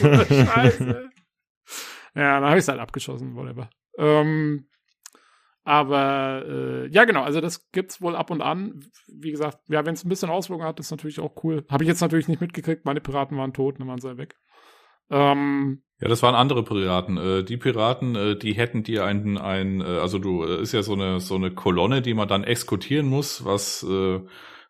Scheiße. 0.00 1.10
ja, 2.14 2.40
dann 2.40 2.44
habe 2.44 2.58
ich 2.58 2.64
es 2.64 2.68
halt 2.68 2.80
abgeschossen, 2.80 3.34
whatever. 3.34 3.68
Ähm, 3.98 4.68
aber 5.64 6.44
äh, 6.46 6.86
ja, 6.88 7.04
genau, 7.04 7.22
also 7.22 7.40
das 7.40 7.70
gibt's 7.72 8.00
wohl 8.02 8.14
ab 8.14 8.30
und 8.30 8.42
an. 8.42 8.84
Wie 9.08 9.30
gesagt, 9.30 9.58
ja, 9.68 9.84
wenn 9.86 9.94
es 9.94 10.04
ein 10.04 10.10
bisschen 10.10 10.30
Auswirkungen 10.30 10.68
hat, 10.68 10.78
ist 10.78 10.90
natürlich 10.90 11.20
auch 11.20 11.42
cool. 11.42 11.64
Habe 11.70 11.84
ich 11.84 11.88
jetzt 11.88 12.02
natürlich 12.02 12.28
nicht 12.28 12.40
mitgekriegt, 12.40 12.84
meine 12.84 13.00
Piraten 13.00 13.36
waren 13.38 13.54
tot, 13.54 13.80
dann 13.80 13.88
waren 13.88 14.00
sie 14.00 14.18
weg. 14.18 14.36
Ähm, 15.10 15.82
ja, 16.00 16.08
das 16.08 16.22
waren 16.22 16.34
andere 16.34 16.64
Piraten. 16.64 17.16
Äh, 17.16 17.44
die 17.44 17.56
Piraten, 17.56 18.16
äh, 18.16 18.36
die 18.36 18.52
hätten 18.52 18.82
dir 18.82 19.04
ein, 19.04 19.38
ein 19.38 19.80
äh, 19.80 19.84
also 19.84 20.18
du, 20.18 20.42
ist 20.42 20.72
ja 20.72 20.82
so 20.82 20.94
eine, 20.94 21.20
so 21.20 21.36
eine 21.36 21.50
Kolonne, 21.50 22.02
die 22.02 22.14
man 22.14 22.28
dann 22.28 22.44
exekutieren 22.44 23.06
muss, 23.06 23.44
was 23.44 23.86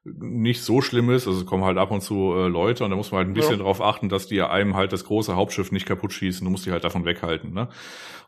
nicht 0.07 0.63
so 0.63 0.83
schlimm 0.83 1.09
ist. 1.09 1.27
Also 1.27 1.41
es 1.41 1.47
kommen 1.47 1.65
halt 1.65 1.79
ab 1.79 1.91
und 1.91 2.03
zu 2.03 2.35
Leute 2.35 2.85
und 2.85 2.91
da 2.91 2.97
muss 2.97 3.11
man 3.11 3.21
halt 3.21 3.29
ein 3.29 3.33
bisschen 3.33 3.53
ja. 3.53 3.59
darauf 3.59 3.81
achten, 3.81 4.11
dass 4.11 4.27
die 4.27 4.43
einem 4.43 4.77
halt 4.77 4.93
das 4.93 5.07
große 5.07 5.35
Hauptschiff 5.35 5.73
nicht 5.73 5.87
kaputt 5.87 6.13
schießen. 6.13 6.45
Du 6.45 6.51
musst 6.51 6.67
die 6.67 6.73
halt 6.73 6.85
davon 6.85 7.07
weghalten. 7.07 7.55
Ne? 7.55 7.71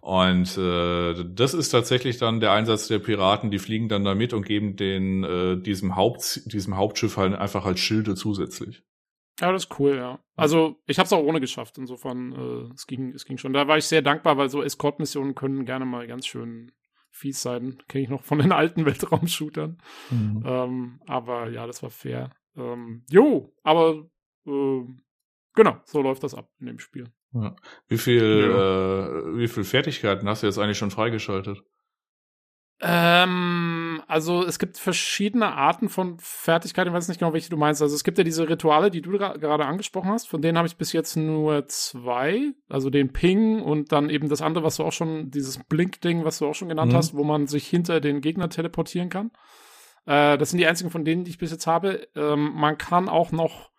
Und 0.01 0.57
äh, 0.57 1.15
das 1.35 1.53
ist 1.53 1.69
tatsächlich 1.69 2.17
dann 2.17 2.41
der 2.41 2.53
Einsatz 2.53 2.89
der 2.89 2.99
Piraten. 2.99 3.51
Die 3.51 3.59
fliegen 3.59 3.91
dann 3.91 4.05
da 4.05 4.15
mit 4.15 4.33
und 4.33 4.47
geben 4.47 4.77
den 4.77 5.23
äh, 5.23 5.61
diesem 5.61 5.97
Haupt 5.97 6.51
diesem 6.51 6.79
Hauptschiff 6.79 7.19
halt 7.19 7.35
einfach 7.35 7.67
als 7.67 7.81
Schilde 7.81 8.15
zusätzlich. 8.15 8.83
Ja, 9.41 9.53
das 9.53 9.65
ist 9.65 9.79
cool, 9.79 9.97
ja. 9.97 10.19
Also 10.35 10.81
ich 10.87 10.99
habe 10.99 11.07
es 11.07 11.13
auch 11.13 11.23
ohne 11.23 11.41
geschafft. 11.41 11.77
Insofern, 11.79 12.33
äh, 12.33 12.73
es 12.75 12.87
ging, 12.87 13.13
es 13.13 13.25
ging 13.25 13.37
schon. 13.37 13.53
Da 13.53 13.69
war 13.69 13.77
ich 13.77 13.85
sehr 13.85 14.03
dankbar, 14.03 14.39
weil 14.39 14.49
so 14.49 14.63
Escort-Missionen 14.63 15.35
können 15.35 15.67
gerne 15.67 15.85
mal 15.85 16.07
ganz 16.07 16.27
schön 16.27 16.73
fies 17.11 17.43
sein. 17.43 17.79
Kenne 17.89 18.05
ich 18.05 18.11
noch 18.11 18.23
von 18.23 18.39
den 18.39 18.53
alten 18.53 18.87
Weltraum-Shootern. 18.87 19.79
Mhm. 20.11 20.43
Ähm, 20.47 21.01
aber 21.07 21.51
ja, 21.51 21.67
das 21.67 21.83
war 21.83 21.91
fair. 21.91 22.31
Ähm, 22.57 23.05
jo, 23.11 23.53
aber 23.63 24.07
äh, 24.47 24.85
genau, 25.55 25.81
so 25.85 26.01
läuft 26.01 26.23
das 26.23 26.35
ab 26.35 26.51
in 26.59 26.67
dem 26.67 26.79
Spiel. 26.79 27.13
Ja. 27.33 27.55
Wie 27.89 27.99
viel, 27.99 28.49
ja. 28.51 29.09
äh, 29.09 29.37
wie 29.37 29.49
viel 29.49 29.65
Fertigkeiten 29.65 30.29
hast 30.29 30.43
du 30.43 30.47
jetzt 30.47 30.59
eigentlich 30.59 30.79
schon 30.79 30.91
freigeschaltet? 30.91 31.63
Ähm, 32.81 33.86
also 34.07 34.45
es 34.45 34.59
gibt 34.59 34.79
verschiedene 34.79 35.53
Arten 35.53 35.89
von 35.89 36.19
Fertigkeiten, 36.21 36.91
ich 36.91 36.95
weiß 36.95 37.09
nicht 37.09 37.19
genau, 37.19 37.33
welche 37.33 37.51
du 37.51 37.57
meinst. 37.57 37.83
Also 37.83 37.95
es 37.95 38.05
gibt 38.05 38.19
ja 38.19 38.25
diese 38.25 38.49
Rituale, 38.49 38.91
die 38.91 39.03
du 39.03 39.11
gerade 39.11 39.67
angesprochen 39.67 40.11
hast, 40.11 40.29
von 40.29 40.41
denen 40.41 40.57
habe 40.57 40.69
ich 40.69 40.77
bis 40.77 40.93
jetzt 40.93 41.17
nur 41.17 41.67
zwei. 41.67 42.53
Also 42.69 42.89
den 42.89 43.13
Ping 43.13 43.61
und 43.61 43.91
dann 43.91 44.09
eben 44.09 44.29
das 44.29 44.43
andere, 44.43 44.65
was 44.65 44.77
du 44.77 44.85
auch 44.85 44.93
schon, 44.93 45.31
dieses 45.31 45.59
Blink-Ding, 45.65 46.25
was 46.25 46.39
du 46.39 46.47
auch 46.47 46.55
schon 46.55 46.69
genannt 46.69 46.93
mhm. 46.93 46.97
hast, 46.97 47.15
wo 47.15 47.25
man 47.25 47.49
sich 47.49 47.67
hinter 47.67 48.01
den 48.01 48.21
Gegner 48.21 48.49
teleportieren 48.49 49.09
kann. 49.09 49.33
Äh, 50.07 50.39
das 50.39 50.51
sind 50.51 50.59
die 50.59 50.67
einzigen 50.67 50.91
von 50.91 51.05
denen, 51.05 51.25
die 51.25 51.31
ich 51.31 51.39
bis 51.39 51.51
jetzt 51.51 51.67
habe. 51.67 52.07
Ähm, 52.15 52.53
man 52.55 52.79
kann 52.79 53.09
auch 53.09 53.33
noch 53.33 53.71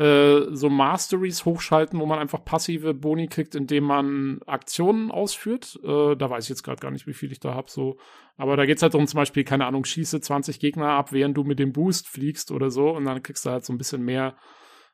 äh, 0.00 0.56
so 0.56 0.70
Masteries 0.70 1.44
hochschalten, 1.44 2.00
wo 2.00 2.06
man 2.06 2.18
einfach 2.18 2.42
passive 2.42 2.94
Boni 2.94 3.26
kriegt, 3.28 3.54
indem 3.54 3.84
man 3.84 4.40
Aktionen 4.46 5.10
ausführt. 5.10 5.78
Äh, 5.84 6.16
da 6.16 6.30
weiß 6.30 6.44
ich 6.44 6.48
jetzt 6.48 6.62
gerade 6.62 6.80
gar 6.80 6.90
nicht, 6.90 7.06
wie 7.06 7.12
viel 7.12 7.30
ich 7.30 7.40
da 7.40 7.52
habe. 7.52 7.70
So. 7.70 7.98
Aber 8.38 8.56
da 8.56 8.64
geht's 8.64 8.82
halt 8.82 8.94
um 8.94 9.06
zum 9.06 9.18
Beispiel, 9.18 9.44
keine 9.44 9.66
Ahnung, 9.66 9.84
schieße 9.84 10.22
20 10.22 10.58
Gegner 10.58 10.88
ab, 10.88 11.12
während 11.12 11.36
du 11.36 11.44
mit 11.44 11.58
dem 11.58 11.72
Boost 11.72 12.08
fliegst 12.08 12.50
oder 12.50 12.70
so. 12.70 12.88
Und 12.88 13.04
dann 13.04 13.22
kriegst 13.22 13.44
du 13.44 13.50
halt 13.50 13.66
so 13.66 13.74
ein 13.74 13.78
bisschen 13.78 14.02
mehr 14.02 14.36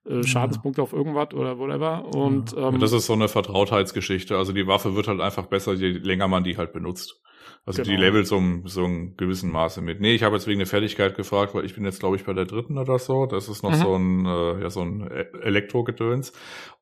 äh, 0.06 0.24
Schadenspunkte 0.24 0.80
ja. 0.80 0.82
auf 0.82 0.92
irgendwas 0.92 1.32
oder 1.34 1.56
whatever. 1.56 2.06
Und 2.12 2.52
ja. 2.52 2.70
ähm, 2.70 2.80
das 2.80 2.90
ist 2.90 3.06
so 3.06 3.12
eine 3.12 3.28
Vertrautheitsgeschichte. 3.28 4.36
Also 4.36 4.52
die 4.52 4.66
Waffe 4.66 4.96
wird 4.96 5.06
halt 5.06 5.20
einfach 5.20 5.46
besser, 5.46 5.74
je 5.74 5.92
länger 5.92 6.26
man 6.26 6.42
die 6.42 6.56
halt 6.56 6.72
benutzt. 6.72 7.20
Also 7.66 7.82
genau. 7.82 7.96
die 7.96 8.00
Levels 8.00 8.30
um 8.30 8.68
so 8.68 8.84
ein 8.84 9.16
gewissen 9.16 9.50
Maße 9.50 9.80
mit. 9.80 10.00
Nee, 10.00 10.14
ich 10.14 10.22
habe 10.22 10.36
jetzt 10.36 10.46
wegen 10.46 10.60
der 10.60 10.68
Fertigkeit 10.68 11.16
gefragt, 11.16 11.52
weil 11.52 11.64
ich 11.64 11.74
bin 11.74 11.84
jetzt, 11.84 11.98
glaube 11.98 12.14
ich, 12.14 12.24
bei 12.24 12.32
der 12.32 12.44
dritten 12.44 12.78
oder 12.78 13.00
so. 13.00 13.26
Das 13.26 13.48
ist 13.48 13.64
noch 13.64 13.72
mhm. 13.72 13.74
so 13.74 13.96
ein, 13.96 14.26
äh, 14.26 14.62
ja, 14.62 14.70
so 14.70 14.82
ein 14.82 15.10
e-, 15.10 15.38
Elektrogedöns. 15.42 16.32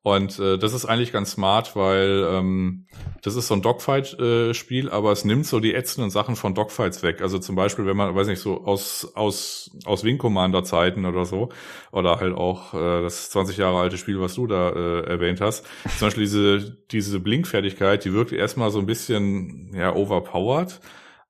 Und 0.03 0.37
äh, 0.37 0.59
das 0.59 0.73
ist 0.73 0.85
eigentlich 0.85 1.11
ganz 1.11 1.31
smart, 1.31 1.75
weil 1.75 2.27
ähm, 2.29 2.85
das 3.23 3.35
ist 3.35 3.47
so 3.47 3.55
ein 3.55 3.63
Dogfight-Spiel, 3.63 4.87
äh, 4.87 4.91
aber 4.91 5.11
es 5.11 5.25
nimmt 5.25 5.47
so 5.47 5.59
die 5.59 5.73
ätzenden 5.73 6.11
Sachen 6.11 6.35
von 6.35 6.53
Dogfights 6.53 7.01
weg. 7.01 7.21
Also 7.23 7.39
zum 7.39 7.55
Beispiel, 7.55 7.87
wenn 7.87 7.97
man, 7.97 8.13
weiß 8.13 8.27
nicht, 8.27 8.39
so 8.39 8.63
aus, 8.65 9.11
aus, 9.15 9.71
aus 9.85 10.03
Wing 10.03 10.19
Commander-Zeiten 10.19 11.07
oder 11.07 11.25
so, 11.25 11.49
oder 11.91 12.19
halt 12.19 12.35
auch 12.35 12.75
äh, 12.75 13.01
das 13.01 13.31
20 13.31 13.57
Jahre 13.57 13.79
alte 13.79 13.97
Spiel, 13.97 14.21
was 14.21 14.35
du 14.35 14.45
da 14.45 14.69
äh, 14.69 15.07
erwähnt 15.07 15.41
hast, 15.41 15.65
zum 15.97 16.07
Beispiel 16.07 16.25
diese, 16.25 16.77
diese 16.91 17.19
Blinkfertigkeit, 17.19 18.05
die 18.05 18.13
wirkt 18.13 18.31
erstmal 18.31 18.69
so 18.69 18.77
ein 18.77 18.85
bisschen 18.85 19.71
ja 19.73 19.95
overpowered 19.95 20.54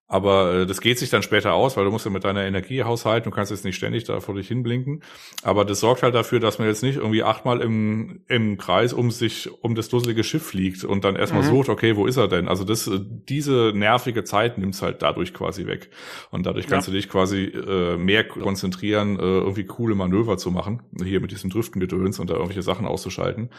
Aber 0.07 0.53
äh, 0.53 0.65
das 0.67 0.81
geht 0.81 0.99
sich 0.99 1.09
dann 1.09 1.23
später 1.23 1.53
aus, 1.53 1.77
weil 1.77 1.85
du 1.85 1.91
musst 1.91 2.05
ja 2.05 2.11
mit 2.11 2.23
deiner 2.23 2.43
Energie 2.43 2.83
haushalten, 2.83 3.29
du 3.29 3.35
kannst 3.35 3.49
jetzt 3.49 3.65
nicht 3.65 3.75
ständig 3.75 4.03
da 4.03 4.19
vor 4.19 4.35
dich 4.35 4.47
hinblinken. 4.47 5.01
Aber 5.41 5.65
das 5.65 5.79
sorgt 5.79 6.03
halt 6.03 6.13
dafür, 6.13 6.39
dass 6.39 6.59
man 6.59 6.67
jetzt 6.67 6.83
nicht 6.83 6.97
irgendwie 6.97 7.23
achtmal 7.23 7.61
im, 7.61 8.23
im 8.27 8.57
Kreis 8.57 8.93
um 8.93 9.09
sich, 9.09 9.49
um 9.63 9.73
das 9.73 9.89
dusselige 9.89 10.23
Schiff 10.23 10.45
fliegt 10.45 10.83
und 10.83 11.03
dann 11.03 11.15
erstmal 11.15 11.41
mhm. 11.41 11.47
sucht, 11.47 11.69
okay, 11.69 11.95
wo 11.95 12.05
ist 12.05 12.17
er 12.17 12.27
denn? 12.27 12.47
Also 12.47 12.63
das, 12.63 12.85
äh, 12.87 12.99
diese 13.01 13.71
nervige 13.73 14.23
Zeit 14.23 14.59
nimmt's 14.59 14.83
halt 14.83 15.01
dadurch 15.01 15.33
quasi 15.33 15.65
weg. 15.65 15.89
Und 16.29 16.45
dadurch 16.45 16.67
kannst 16.67 16.87
ja. 16.87 16.91
du 16.91 16.97
dich 16.97 17.09
quasi 17.09 17.45
äh, 17.45 17.97
mehr 17.97 18.27
konzentrieren, 18.27 19.17
äh, 19.17 19.23
irgendwie 19.23 19.65
coole 19.65 19.95
Manöver 19.95 20.37
zu 20.37 20.51
machen, 20.51 20.83
hier 21.03 21.19
mit 21.19 21.31
diesem 21.31 21.49
Drüftengedöns 21.49 22.19
und 22.19 22.29
da 22.29 22.35
irgendwelche 22.35 22.61
Sachen 22.61 22.85
auszuschalten. 22.85 23.49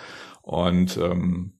Und 0.42 0.96
ähm, 0.96 1.54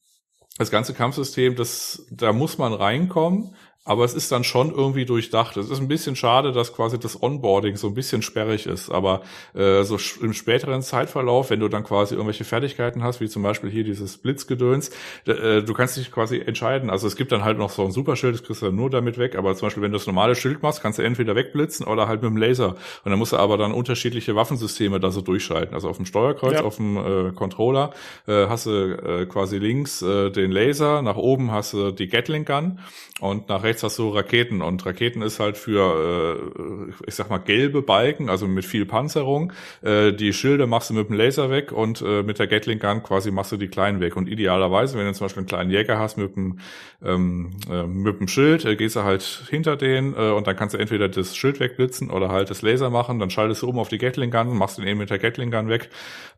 das 0.59 0.71
ganze 0.71 0.95
Kampfsystem, 0.95 1.57
das, 1.57 2.07
da 2.11 2.33
muss 2.33 2.57
man 2.57 2.73
reinkommen 2.73 3.55
aber 3.87 4.05
es 4.05 4.15
ist 4.15 4.33
dann 4.33 4.43
schon 4.43 4.73
irgendwie 4.73 5.05
durchdacht. 5.05 5.57
Es 5.57 5.71
ist 5.71 5.79
ein 5.79 5.87
bisschen 5.87 6.17
schade, 6.17 6.51
dass 6.51 6.75
quasi 6.75 6.99
das 6.99 7.23
Onboarding 7.23 7.77
so 7.77 7.87
ein 7.87 7.95
bisschen 7.95 8.21
sperrig 8.21 8.67
ist. 8.67 8.91
Aber 8.91 9.23
äh, 9.55 9.85
so 9.85 9.97
im 10.21 10.33
späteren 10.33 10.83
Zeitverlauf, 10.83 11.51
wenn 11.51 11.61
du 11.61 11.69
dann 11.69 11.85
quasi 11.85 12.15
irgendwelche 12.15 12.45
Fertigkeiten 12.45 13.05
hast, 13.05 13.21
wie 13.21 13.29
zum 13.29 13.45
Beispiel 13.45 13.71
hier 13.71 13.85
dieses 13.85 14.19
Blitzgedöns, 14.19 14.91
äh, 15.27 15.63
du 15.63 15.73
kannst 15.73 15.97
dich 15.97 16.11
quasi 16.11 16.39
entscheiden. 16.39 16.91
Also 16.91 17.07
es 17.07 17.15
gibt 17.15 17.31
dann 17.31 17.45
halt 17.45 17.59
noch 17.59 17.71
so 17.71 17.85
ein 17.85 17.93
Superschild, 17.93 18.35
das 18.35 18.43
kriegst 18.43 18.61
du 18.61 18.67
dann 18.67 18.75
nur 18.75 18.91
damit 18.91 19.19
weg. 19.19 19.37
Aber 19.37 19.55
zum 19.55 19.67
Beispiel, 19.67 19.85
wenn 19.85 19.93
du 19.93 19.99
das 19.99 20.07
normale 20.09 20.35
Schild 20.35 20.63
machst, 20.63 20.83
kannst 20.83 20.99
du 20.99 21.03
entweder 21.05 21.37
wegblitzen 21.37 21.87
oder 21.87 22.09
halt 22.09 22.23
mit 22.23 22.31
dem 22.31 22.37
Laser. 22.37 22.71
Und 23.05 23.11
dann 23.11 23.19
musst 23.21 23.33
du 23.33 23.37
aber 23.37 23.57
dann 23.57 23.71
unterschiedliche 23.71 24.35
Waffensysteme 24.35 24.99
da 24.99 25.13
so 25.13 25.21
durchschalten. 25.21 25.75
Also 25.75 25.89
auf 25.89 25.97
dem 25.97 26.07
Steuerkreuz, 26.07 26.55
ja. 26.55 26.65
auf 26.65 26.77
dem 26.77 26.97
äh, 26.97 27.33
Controller 27.33 27.93
äh, 28.27 28.49
hast 28.49 28.67
du 28.67 28.71
äh, 28.71 29.27
quasi 29.27 29.59
links 29.59 30.03
äh, 30.03 30.31
den 30.31 30.51
Laser, 30.51 31.03
nach 31.03 31.17
oben 31.17 31.53
hast 31.53 31.73
du 31.73 31.93
die 31.93 32.09
Gatling 32.09 32.45
Gun 32.45 32.81
und 33.21 33.49
nach 33.49 33.63
rechts 33.63 33.76
hast 33.83 33.99
du 33.99 34.11
Raketen 34.11 34.63
und 34.63 34.85
Raketen 34.87 35.23
ist 35.23 35.41
halt 35.41 35.57
für, 35.57 36.51
äh, 36.59 36.93
ich 37.07 37.15
sag 37.15 37.31
mal, 37.31 37.39
gelbe 37.39 37.83
Balken, 37.83 38.29
also 38.29 38.47
mit 38.47 38.65
viel 38.65 38.87
Panzerung. 38.87 39.53
Äh, 39.83 40.13
die 40.13 40.33
Schilde 40.33 40.67
machst 40.67 40.91
du 40.91 40.95
mit 40.95 41.09
dem 41.09 41.17
Laser 41.17 41.51
weg 41.51 41.73
und 41.73 42.03
äh, 42.03 42.23
mit 42.23 42.39
der 42.39 42.47
Gatling 42.47 42.79
Gun 42.79 43.03
quasi 43.03 43.31
machst 43.31 43.53
du 43.53 43.57
die 43.57 43.69
kleinen 43.69 44.01
weg. 44.01 44.17
Und 44.17 44.29
idealerweise, 44.29 44.99
wenn 44.99 45.07
du 45.07 45.13
zum 45.13 45.27
Beispiel 45.27 45.41
einen 45.41 45.49
kleinen 45.49 45.71
Jäger 45.71 45.99
hast 45.99 46.17
mit 46.17 46.37
dem, 46.37 46.59
ähm, 47.05 47.51
äh, 47.71 47.85
mit 47.85 48.21
dem 48.21 48.29
Schild, 48.29 48.65
äh, 48.65 48.77
gehst 48.77 48.97
du 48.97 49.03
halt 49.03 49.23
hinter 49.51 49.77
den 49.77 50.15
äh, 50.15 50.31
und 50.31 50.47
dann 50.47 50.57
kannst 50.57 50.75
du 50.75 50.79
entweder 50.79 51.09
das 51.09 51.37
Schild 51.37 51.61
wegblitzen 51.61 52.11
oder 52.11 52.31
halt 52.31 52.51
das 52.51 52.63
Laser 52.63 52.91
machen. 52.91 53.19
Dann 53.19 53.31
schaltest 53.31 53.63
du 53.63 53.69
um 53.69 53.79
auf 53.79 53.89
die 53.89 53.99
Gatling 53.99 54.31
Gun, 54.31 54.57
machst 54.57 54.79
den 54.79 54.87
eben 54.87 54.99
mit 54.99 55.11
der 55.11 55.19
Gatling 55.19 55.51
Gun 55.51 55.69
weg 55.69 55.91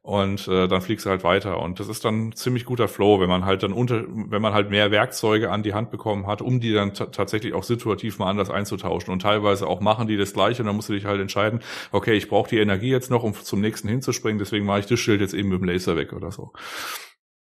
und 0.08 0.48
äh, 0.48 0.68
dann 0.68 0.80
fliegst 0.80 1.04
du 1.04 1.10
halt 1.10 1.22
weiter. 1.22 1.60
Und 1.60 1.80
das 1.80 1.88
ist 1.88 2.02
dann 2.02 2.32
ziemlich 2.32 2.64
guter 2.64 2.88
Flow, 2.88 3.20
wenn 3.20 3.28
man 3.28 3.44
halt 3.44 3.62
dann 3.62 3.74
unter, 3.74 4.04
wenn 4.08 4.40
man 4.40 4.54
halt 4.54 4.70
mehr 4.70 4.90
Werkzeuge 4.90 5.50
an 5.50 5.62
die 5.62 5.74
Hand 5.74 5.90
bekommen 5.90 6.26
hat, 6.26 6.40
um 6.40 6.60
die 6.60 6.72
dann 6.72 6.94
tatsächlich 6.94 7.52
auch 7.52 7.62
situativ 7.62 8.18
mal 8.18 8.30
anders 8.30 8.48
einzutauschen. 8.48 9.12
Und 9.12 9.20
teilweise 9.20 9.66
auch 9.66 9.82
machen 9.82 10.08
die 10.08 10.16
das 10.16 10.32
gleiche 10.32 10.62
und 10.62 10.66
dann 10.66 10.76
musst 10.76 10.88
du 10.88 10.94
dich 10.94 11.04
halt 11.04 11.20
entscheiden, 11.20 11.60
okay, 11.92 12.14
ich 12.14 12.30
brauche 12.30 12.48
die 12.48 12.56
Energie 12.56 12.88
jetzt 12.88 13.10
noch, 13.10 13.22
um 13.22 13.34
zum 13.34 13.60
nächsten 13.60 13.86
hinzuspringen, 13.86 14.38
deswegen 14.38 14.64
mache 14.64 14.78
ich 14.80 14.86
das 14.86 14.98
Schild 14.98 15.20
jetzt 15.20 15.34
eben 15.34 15.50
mit 15.50 15.60
dem 15.60 15.68
Laser 15.68 15.94
weg 15.94 16.14
oder 16.14 16.32
so. 16.32 16.54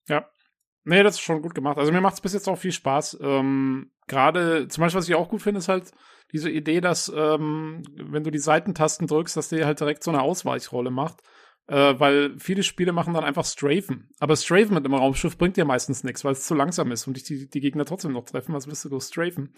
Ja. 0.08 0.26
Nee, 0.82 1.04
das 1.04 1.14
ist 1.14 1.20
schon 1.20 1.42
gut 1.42 1.54
gemacht. 1.54 1.78
Also 1.78 1.92
mir 1.92 2.00
macht 2.00 2.14
es 2.14 2.20
bis 2.20 2.32
jetzt 2.32 2.48
auch 2.48 2.58
viel 2.58 2.72
Spaß. 2.72 3.18
Ähm, 3.22 3.92
Gerade, 4.08 4.66
zum 4.66 4.82
Beispiel, 4.82 4.98
was 4.98 5.08
ich 5.08 5.14
auch 5.14 5.28
gut 5.28 5.42
finde, 5.42 5.58
ist 5.58 5.68
halt 5.68 5.92
diese 6.32 6.50
Idee, 6.50 6.80
dass 6.80 7.12
ähm, 7.14 7.84
wenn 7.94 8.24
du 8.24 8.32
die 8.32 8.40
Seitentasten 8.40 9.06
drückst, 9.06 9.36
dass 9.36 9.50
der 9.50 9.66
halt 9.66 9.78
direkt 9.78 10.02
so 10.02 10.10
eine 10.10 10.22
Ausweichrolle 10.22 10.90
macht. 10.90 11.22
Äh, 11.68 11.98
weil 11.98 12.38
viele 12.38 12.62
Spiele 12.62 12.92
machen 12.92 13.14
dann 13.14 13.24
einfach 13.24 13.44
Strafen. 13.44 14.08
Aber 14.20 14.36
Strafen 14.36 14.74
mit 14.74 14.84
einem 14.84 14.94
Raumschiff 14.94 15.36
bringt 15.36 15.56
dir 15.56 15.64
meistens 15.64 16.04
nichts, 16.04 16.24
weil 16.24 16.32
es 16.32 16.46
zu 16.46 16.54
langsam 16.54 16.92
ist 16.92 17.06
und 17.06 17.14
dich 17.16 17.24
die, 17.24 17.50
die 17.50 17.60
Gegner 17.60 17.84
trotzdem 17.84 18.12
noch 18.12 18.24
treffen. 18.24 18.54
Was 18.54 18.68
willst 18.68 18.84
du 18.84 18.88
durch 18.88 19.04
Strafen? 19.04 19.52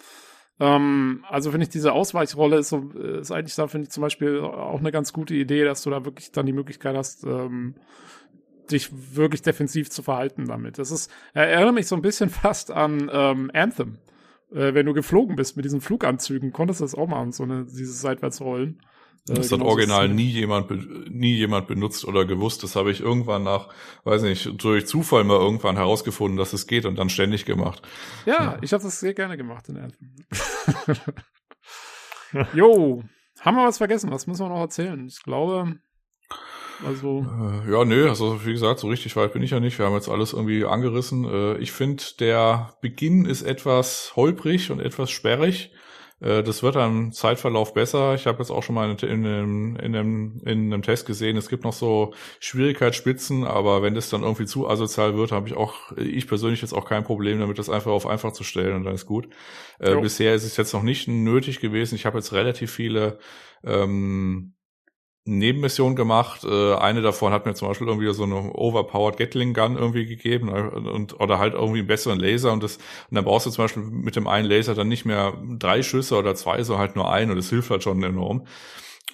Ähm, 0.59 1.25
also 1.29 1.51
finde 1.51 1.65
ich 1.65 1.71
diese 1.71 1.93
Ausweichrolle 1.93 2.59
ist, 2.59 2.71
so, 2.71 2.91
ist 2.91 3.31
eigentlich 3.31 3.55
da, 3.55 3.69
finde 3.69 3.85
ich 3.87 3.91
zum 3.91 4.01
Beispiel 4.01 4.41
auch 4.41 4.81
eine 4.81 4.91
ganz 4.91 5.13
gute 5.13 5.35
Idee, 5.35 5.65
dass 5.65 5.83
du 5.83 5.91
da 5.91 6.05
wirklich 6.05 6.33
dann 6.33 6.47
die 6.47 6.53
Möglichkeit 6.53 6.97
hast, 6.97 7.25
ähm, 7.25 7.75
dich 8.71 8.91
wirklich 9.15 9.43
defensiv 9.43 9.91
zu 9.91 10.03
verhalten 10.03 10.47
damit. 10.47 10.79
Das 10.79 10.91
ist, 10.91 11.11
erinnert 11.33 11.75
mich 11.75 11.87
so 11.87 11.95
ein 11.95 12.03
bisschen 12.03 12.31
fast 12.31 12.71
an 12.71 13.11
ähm, 13.13 13.51
Anthem. 13.53 13.99
Äh, 14.51 14.73
wenn 14.75 14.87
du 14.87 14.95
geflogen 14.95 15.37
bist 15.37 15.57
mit 15.57 15.65
diesen 15.65 15.83
Fluganzügen, 15.83 16.53
konntest 16.53 16.81
du 16.81 16.85
das 16.85 16.95
auch 16.95 17.07
machen, 17.07 17.33
so 17.33 17.45
eine, 17.45 17.67
dieses 17.67 18.01
Seitwärtsrollen. 18.01 18.81
Das 19.35 19.53
hat 19.53 19.61
original 19.61 20.09
nie 20.09 20.29
jemand, 20.29 20.71
nie 21.11 21.35
jemand 21.35 21.67
benutzt 21.67 22.05
oder 22.05 22.25
gewusst. 22.25 22.63
Das 22.63 22.77
habe 22.77 22.91
ich 22.91 23.01
irgendwann 23.01 23.43
nach, 23.43 23.69
weiß 24.05 24.23
nicht, 24.23 24.63
durch 24.63 24.87
Zufall 24.87 25.25
mal 25.25 25.39
irgendwann 25.39 25.77
herausgefunden, 25.77 26.39
dass 26.39 26.53
es 26.53 26.67
geht 26.67 26.85
und 26.85 26.97
dann 26.97 27.11
ständig 27.11 27.45
gemacht. 27.45 27.83
Ja, 28.27 28.35
ja. 28.35 28.59
ich 28.63 28.73
habe 28.73 28.83
das 28.83 29.01
sehr 29.01 29.15
gerne 29.15 29.37
gemacht 29.37 29.69
in 29.69 29.79
Anthem. 29.79 30.15
jo, 32.55 33.03
haben 33.41 33.57
wir 33.57 33.67
was 33.67 33.79
vergessen? 33.79 34.11
Was 34.11 34.27
müssen 34.27 34.45
wir 34.45 34.49
noch 34.49 34.61
erzählen? 34.61 35.07
Ich 35.07 35.23
glaube, 35.23 35.79
also. 36.85 37.27
Äh, 37.67 37.71
ja, 37.71 37.85
nö, 37.85 38.09
also 38.09 38.45
wie 38.45 38.53
gesagt, 38.53 38.81
so 38.81 38.89
richtig 38.89 39.17
weit 39.17 39.33
bin 39.33 39.43
ich 39.43 39.51
ja 39.51 39.61
nicht. 39.61 39.79
Wir 39.79 39.87
haben 39.87 39.95
jetzt 39.95 40.09
alles 40.09 40.33
irgendwie 40.33 40.65
angerissen. 40.65 41.25
Äh, 41.25 41.59
ich 41.59 41.73
finde, 41.73 42.03
der 42.21 42.75
Beginn 42.81 43.25
ist 43.25 43.43
etwas 43.43 44.13
holprig 44.17 44.71
und 44.71 44.81
etwas 44.81 45.11
sperrig. 45.11 45.73
Äh, 46.21 46.43
das 46.43 46.63
wird 46.63 46.77
am 46.77 47.13
Zeitverlauf 47.13 47.75
besser. 47.75 48.15
Ich 48.15 48.27
habe 48.27 48.39
jetzt 48.39 48.51
auch 48.51 48.63
schon 48.63 48.75
mal 48.75 48.91
in, 48.91 48.97
in, 48.99 49.25
in, 49.25 49.77
in, 49.77 49.97
einem, 49.97 50.41
in 50.45 50.73
einem 50.73 50.83
Test 50.83 51.07
gesehen, 51.07 51.37
es 51.37 51.49
gibt 51.49 51.65
noch 51.65 51.73
so 51.73 52.15
Schwierigkeitsspitzen, 52.41 53.45
aber 53.45 53.83
wenn 53.83 53.95
das 53.95 54.11
dann 54.11 54.23
irgendwie 54.23 54.47
zu 54.47 54.69
asozial 54.69 55.17
wird, 55.17 55.33
habe 55.33 55.49
ich 55.49 55.55
auch, 55.55 55.93
ich 55.97 56.27
persönlich 56.27 56.63
jetzt 56.63 56.73
auch 56.75 56.85
kein 56.85 57.05
Problem 57.05 57.39
damit, 57.39 57.59
das 57.59 57.71
einfach 57.71 57.93
auf 57.93 58.07
einfach 58.07 58.33
zu 58.33 58.45
stellen 58.45 58.75
und 58.75 58.85
dann 58.85 58.95
ist 58.95 59.07
gut. 59.07 59.29
Äh, 59.79 59.97
bisher 59.97 60.35
ist 60.35 60.45
es 60.45 60.57
jetzt 60.57 60.73
noch 60.73 60.83
nicht 60.83 61.09
nötig 61.09 61.61
gewesen. 61.61 61.95
Ich 61.95 62.07
habe 62.07 62.19
jetzt 62.19 62.33
relativ 62.33 62.73
viele 62.73 63.19
ähm, 63.65 64.55
Nebenmission 65.29 65.95
gemacht. 65.95 66.45
Äh, 66.45 66.75
eine 66.75 67.03
davon 67.03 67.33
hat 67.33 67.45
mir 67.45 67.55
zum 67.55 67.69
Beispiel 67.69 67.87
irgendwie 67.87 68.13
so 68.15 68.23
eine 68.23 68.55
overpowered 68.55 69.19
Gatling 69.19 69.53
Gun 69.53 69.77
irgendwie 69.77 70.07
gegeben 70.07 70.49
äh, 70.49 70.89
und 70.91 71.21
oder 71.21 71.39
halt 71.39 71.53
irgendwie 71.55 71.81
einen 71.81 71.87
besseren 71.87 72.19
Laser 72.19 72.53
und 72.53 72.63
das 72.63 72.77
und 72.77 73.15
dann 73.15 73.25
brauchst 73.25 73.47
du 73.47 73.51
zum 73.51 73.65
Beispiel 73.65 73.83
mit 73.83 74.17
dem 74.17 74.27
einen 74.27 74.49
Laser 74.49 74.75
dann 74.75 74.89
nicht 74.89 75.05
mehr 75.05 75.35
drei 75.59 75.83
Schüsse 75.83 76.17
oder 76.17 76.35
zwei, 76.35 76.63
sondern 76.63 76.81
halt 76.81 76.97
nur 76.97 77.11
einen 77.13 77.31
und 77.31 77.37
das 77.37 77.51
hilft 77.51 77.71
halt 77.71 77.83
schon 77.83 78.03
enorm. 78.03 78.47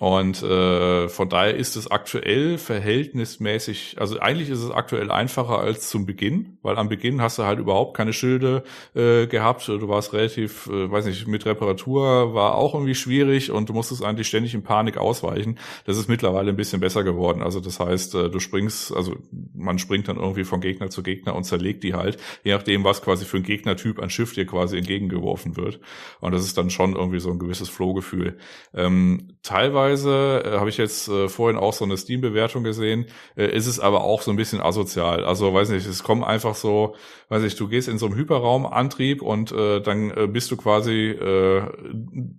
Und 0.01 0.43
äh, 0.43 1.09
von 1.09 1.29
daher 1.29 1.55
ist 1.55 1.77
es 1.77 1.89
aktuell 1.89 2.59
verhältnismäßig, 2.59 3.95
also 4.01 4.19
eigentlich 4.19 4.51
ist 4.51 4.59
es 4.59 4.73
aktuell 4.73 5.13
einfacher 5.13 5.61
als 5.61 5.89
zum 5.89 6.05
Beginn, 6.05 6.59
weil 6.63 6.79
am 6.79 6.89
Beginn 6.89 7.23
hast 7.23 7.39
du 7.39 7.45
halt 7.45 7.61
überhaupt 7.61 7.97
keine 7.97 8.13
Schilde 8.13 8.65
äh, 8.97 9.29
gehabt. 9.29 9.69
Du 9.69 9.89
warst 9.89 10.13
relativ, 10.13 10.67
äh, 10.67 10.91
weiß 10.91 11.05
nicht, 11.05 11.29
mit 11.29 11.47
Reparatur 11.47 12.35
war 12.35 12.57
auch 12.57 12.75
irgendwie 12.75 12.97
schwierig 12.97 13.53
und 13.53 13.69
du 13.69 13.73
musstest 13.73 14.03
eigentlich 14.03 14.27
ständig 14.27 14.53
in 14.55 14.65
Panik 14.65 14.97
ausweichen. 14.97 15.61
Das 15.85 15.97
ist 15.97 16.09
mittlerweile 16.09 16.51
ein 16.51 16.57
bisschen 16.57 16.81
besser 16.81 17.05
geworden. 17.05 17.41
Also 17.41 17.61
das 17.61 17.79
heißt, 17.79 18.17
äh, 18.17 18.31
du 18.31 18.41
springst, 18.41 18.93
also 18.97 19.15
man 19.55 19.79
springt 19.79 20.09
dann 20.09 20.17
irgendwie 20.17 20.45
von 20.45 20.61
Gegner 20.61 20.91
zu 20.91 21.05
Gegner 21.05 21.37
und 21.37 21.45
zerlegt 21.45 21.85
die 21.85 21.95
halt, 21.95 22.19
je 22.43 22.53
nachdem, 22.53 22.83
was 22.83 23.01
quasi 23.01 23.25
für 23.25 23.37
ein 23.37 23.45
Gegnertyp 23.45 24.03
an 24.03 24.11
Schiff 24.11 24.35
dir 24.35 24.45
quasi 24.45 24.77
entgegengeworfen 24.77 25.57
wird. 25.57 25.79
Und 26.19 26.33
das 26.33 26.43
ist 26.43 26.59
dann 26.59 26.71
schon 26.71 26.97
irgendwie 26.97 27.21
so 27.21 27.31
ein 27.31 27.39
gewisses 27.39 27.69
Flow-Gefühl. 27.69 28.39
Ähm, 28.75 29.37
teilweise 29.45 29.84
teilweise, 29.85 30.43
äh, 30.45 30.59
habe 30.59 30.71
ich 30.71 30.77
jetzt 30.77 31.09
äh, 31.09 31.29
vorhin 31.29 31.59
auch 31.59 31.73
so 31.73 31.85
eine 31.85 31.97
Steam-Bewertung 31.97 32.65
gesehen, 32.65 33.07
äh, 33.37 33.47
ist 33.47 33.67
es 33.67 33.81
aber 33.81 34.03
auch 34.05 34.23
so 34.23 34.31
ein 34.31 34.37
bisschen 34.37 34.61
asozial. 34.61 35.25
Also 35.25 35.53
weiß 35.53 35.71
nicht, 35.71 35.87
es 35.87 36.03
kommt 36.03 36.25
einfach 36.25 36.55
so, 36.55 36.95
weiß 37.29 37.43
nicht, 37.43 37.59
du 37.59 37.69
gehst 37.69 37.89
in 37.89 37.99
so 37.99 38.07
einem 38.07 38.17
Hyperraumantrieb 38.17 39.23
und 39.23 39.53
äh, 39.53 39.81
dann 39.81 40.11
äh, 40.11 40.27
bist 40.27 40.51
du 40.51 40.57
quasi, 40.57 41.11
äh, 41.11 41.63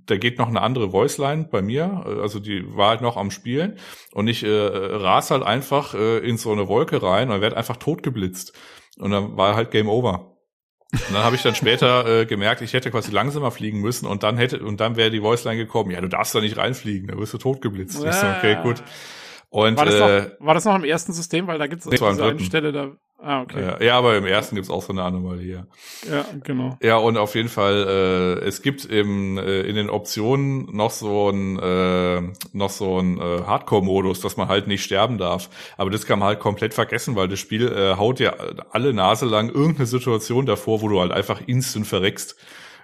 da 0.06 0.18
geht 0.18 0.40
noch 0.40 0.48
eine 0.48 0.62
andere 0.62 0.92
Voiceline 0.92 1.48
bei 1.52 1.62
mir, 1.62 2.04
äh, 2.06 2.22
also 2.22 2.40
die 2.40 2.64
war 2.76 2.90
halt 2.90 3.02
noch 3.02 3.18
am 3.18 3.32
Spielen 3.32 3.78
und 4.14 4.28
ich 4.28 4.44
äh, 4.44 4.50
ras 4.50 5.32
halt 5.32 5.44
einfach 5.44 5.94
äh, 5.94 6.18
in 6.20 6.38
so 6.38 6.52
eine 6.52 6.68
Wolke 6.68 7.02
rein 7.02 7.32
und 7.32 7.42
werde 7.42 7.58
einfach 7.58 7.78
totgeblitzt. 7.78 8.54
Und 8.98 9.12
dann 9.12 9.36
war 9.36 9.56
halt 9.56 9.72
Game 9.72 9.90
Over. 9.90 10.35
Und 11.08 11.14
dann 11.14 11.24
habe 11.24 11.36
ich 11.36 11.44
dann 11.44 11.56
später 11.56 12.22
äh, 12.22 12.26
gemerkt, 12.26 12.62
ich 12.62 12.74
hätte 12.74 12.92
quasi 12.92 13.12
langsamer 13.12 13.52
fliegen 13.52 13.82
müssen 13.82 14.06
und 14.06 14.24
dann 14.24 14.38
hätte 14.38 14.60
und 14.60 14.80
dann 14.80 14.96
wäre 14.96 15.12
die 15.12 15.22
Voiceline 15.22 15.58
gekommen, 15.58 15.92
ja, 15.92 16.02
du 16.02 16.08
darfst 16.08 16.34
da 16.34 16.42
nicht 16.42 16.58
reinfliegen, 16.58 17.08
da 17.08 17.18
wirst 17.18 17.34
du 17.34 17.38
totgeblitzt. 17.38 18.04
Ja. 18.04 18.10
Ich 18.10 18.16
so, 18.16 18.28
okay, 18.28 18.58
gut. 18.64 18.84
Und, 19.50 19.78
war, 19.78 19.86
das 19.86 19.96
äh, 19.96 20.00
noch, 20.00 20.48
war 20.48 20.54
das 20.54 20.66
noch 20.66 20.76
im 20.76 20.84
ersten 20.84 21.14
System, 21.14 21.48
weil 21.48 21.58
da 21.58 21.68
gibt 21.68 21.82
es 21.82 21.86
nee, 21.86 21.98
diese 21.98 22.24
eine 22.24 22.40
Stelle 22.40 22.72
da. 22.72 22.92
Ah, 23.28 23.42
okay. 23.42 23.84
Ja, 23.84 23.98
aber 23.98 24.18
im 24.18 24.26
ersten 24.28 24.54
gibt's 24.54 24.70
auch 24.70 24.84
so 24.84 24.94
eine 24.94 25.02
Anomalie. 25.02 25.66
Ja, 26.08 26.26
genau. 26.44 26.78
Ja, 26.80 26.98
und 26.98 27.18
auf 27.18 27.34
jeden 27.34 27.50
Fall, 27.50 28.38
äh, 28.44 28.45
es 28.45 28.62
gibt 28.62 28.86
im, 28.86 29.40
äh, 29.40 29.62
in 29.62 29.76
den 29.76 29.90
Optionen 29.90 30.68
noch 30.76 30.92
so 30.92 31.32
ein 31.32 31.58
äh, 31.58 32.22
noch 32.54 32.70
so 32.70 33.00
ein 33.00 33.18
äh, 33.18 33.42
Hardcore-Modus, 33.42 34.20
dass 34.22 34.38
man 34.38 34.48
halt 34.48 34.68
nicht 34.68 34.84
sterben 34.84 35.18
darf. 35.18 35.50
Aber 35.76 35.90
das 35.90 36.06
kann 36.06 36.20
man 36.20 36.28
halt 36.28 36.40
komplett 36.40 36.76
vergessen, 36.76 37.16
weil 37.16 37.28
das 37.28 37.40
Spiel 37.40 37.68
äh, 37.68 37.95
haut 37.95 38.20
ja 38.20 38.36
alle 38.70 38.94
Nase 38.94 39.26
lang 39.26 39.50
irgendeine 39.50 39.88
Situation 39.88 40.45
davor, 40.45 40.84
wo 40.84 40.88
du 40.88 41.00
halt 41.00 41.12
einfach 41.12 41.42
instant 41.48 41.88
verreckst. 41.88 42.36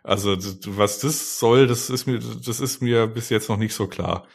Also 0.02 0.36
was 0.70 0.98
das 1.02 1.38
soll, 1.38 1.68
das 1.68 1.92
ist 1.92 2.08
mir, 2.08 2.18
das 2.18 2.60
ist 2.60 2.82
mir 2.82 3.06
bis 3.06 3.30
jetzt 3.30 3.48
noch 3.48 3.58
nicht 3.58 3.76
so 3.76 3.86
klar. 3.86 4.26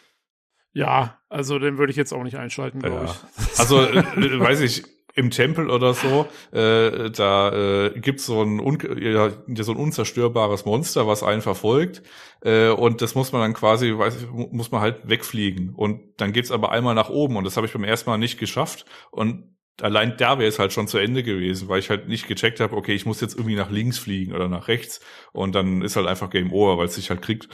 Ja, 0.73 1.19
also 1.29 1.59
den 1.59 1.79
würde 1.79 1.91
ich 1.91 1.97
jetzt 1.97 2.13
auch 2.13 2.23
nicht 2.23 2.37
einschalten, 2.37 2.81
glaube 2.81 3.07
ja. 3.07 3.17
ich. 3.39 3.59
Also, 3.59 3.81
äh, 3.81 4.39
weiß 4.39 4.61
ich, 4.61 4.85
im 5.17 5.31
Tempel 5.31 5.71
oder 5.71 5.95
so, 5.95 6.29
äh, 6.53 7.11
da 7.11 7.87
äh, 7.87 7.99
gibt's 7.99 8.27
so 8.27 8.43
ein, 8.43 8.61
ja, 9.01 9.31
so 9.63 9.73
ein 9.73 9.79
unzerstörbares 9.79 10.67
Monster, 10.67 11.07
was 11.07 11.23
einen 11.23 11.41
verfolgt. 11.41 12.03
Äh, 12.43 12.69
und 12.69 13.01
das 13.01 13.15
muss 13.15 13.33
man 13.33 13.41
dann 13.41 13.55
quasi, 13.55 13.97
weiß 13.97 14.23
ich, 14.23 14.31
muss 14.31 14.71
man 14.71 14.83
halt 14.83 15.09
wegfliegen. 15.09 15.75
Und 15.75 16.03
dann 16.19 16.33
geht's 16.33 16.51
aber 16.51 16.71
einmal 16.71 16.95
nach 16.95 17.09
oben. 17.09 17.37
Und 17.37 17.45
das 17.45 17.57
habe 17.57 17.67
ich 17.67 17.73
beim 17.73 17.85
ersten 17.85 18.11
Mal 18.11 18.19
nicht 18.19 18.39
geschafft. 18.39 18.85
Und 19.11 19.57
allein 19.81 20.19
da 20.19 20.39
wäre 20.39 20.49
es 20.49 20.59
halt 20.59 20.75
schon 20.75 20.87
zu 20.87 20.99
Ende 20.99 21.23
gewesen, 21.23 21.69
weil 21.69 21.79
ich 21.79 21.89
halt 21.89 22.09
nicht 22.09 22.29
gecheckt 22.29 22.61
habe, 22.61 22.77
okay, 22.77 22.95
ich 22.95 23.07
muss 23.07 23.23
jetzt 23.23 23.37
irgendwie 23.37 23.57
nach 23.57 23.71
links 23.71 23.99
fliegen 23.99 24.35
oder 24.35 24.49
nach 24.49 24.69
rechts. 24.69 25.01
Und 25.33 25.55
dann 25.55 25.81
ist 25.81 25.97
halt 25.97 26.07
einfach 26.07 26.29
Game 26.29 26.53
Over, 26.53 26.77
weil 26.77 26.87
es 26.87 26.95
sich 26.95 27.09
halt 27.09 27.23
kriegt. 27.23 27.49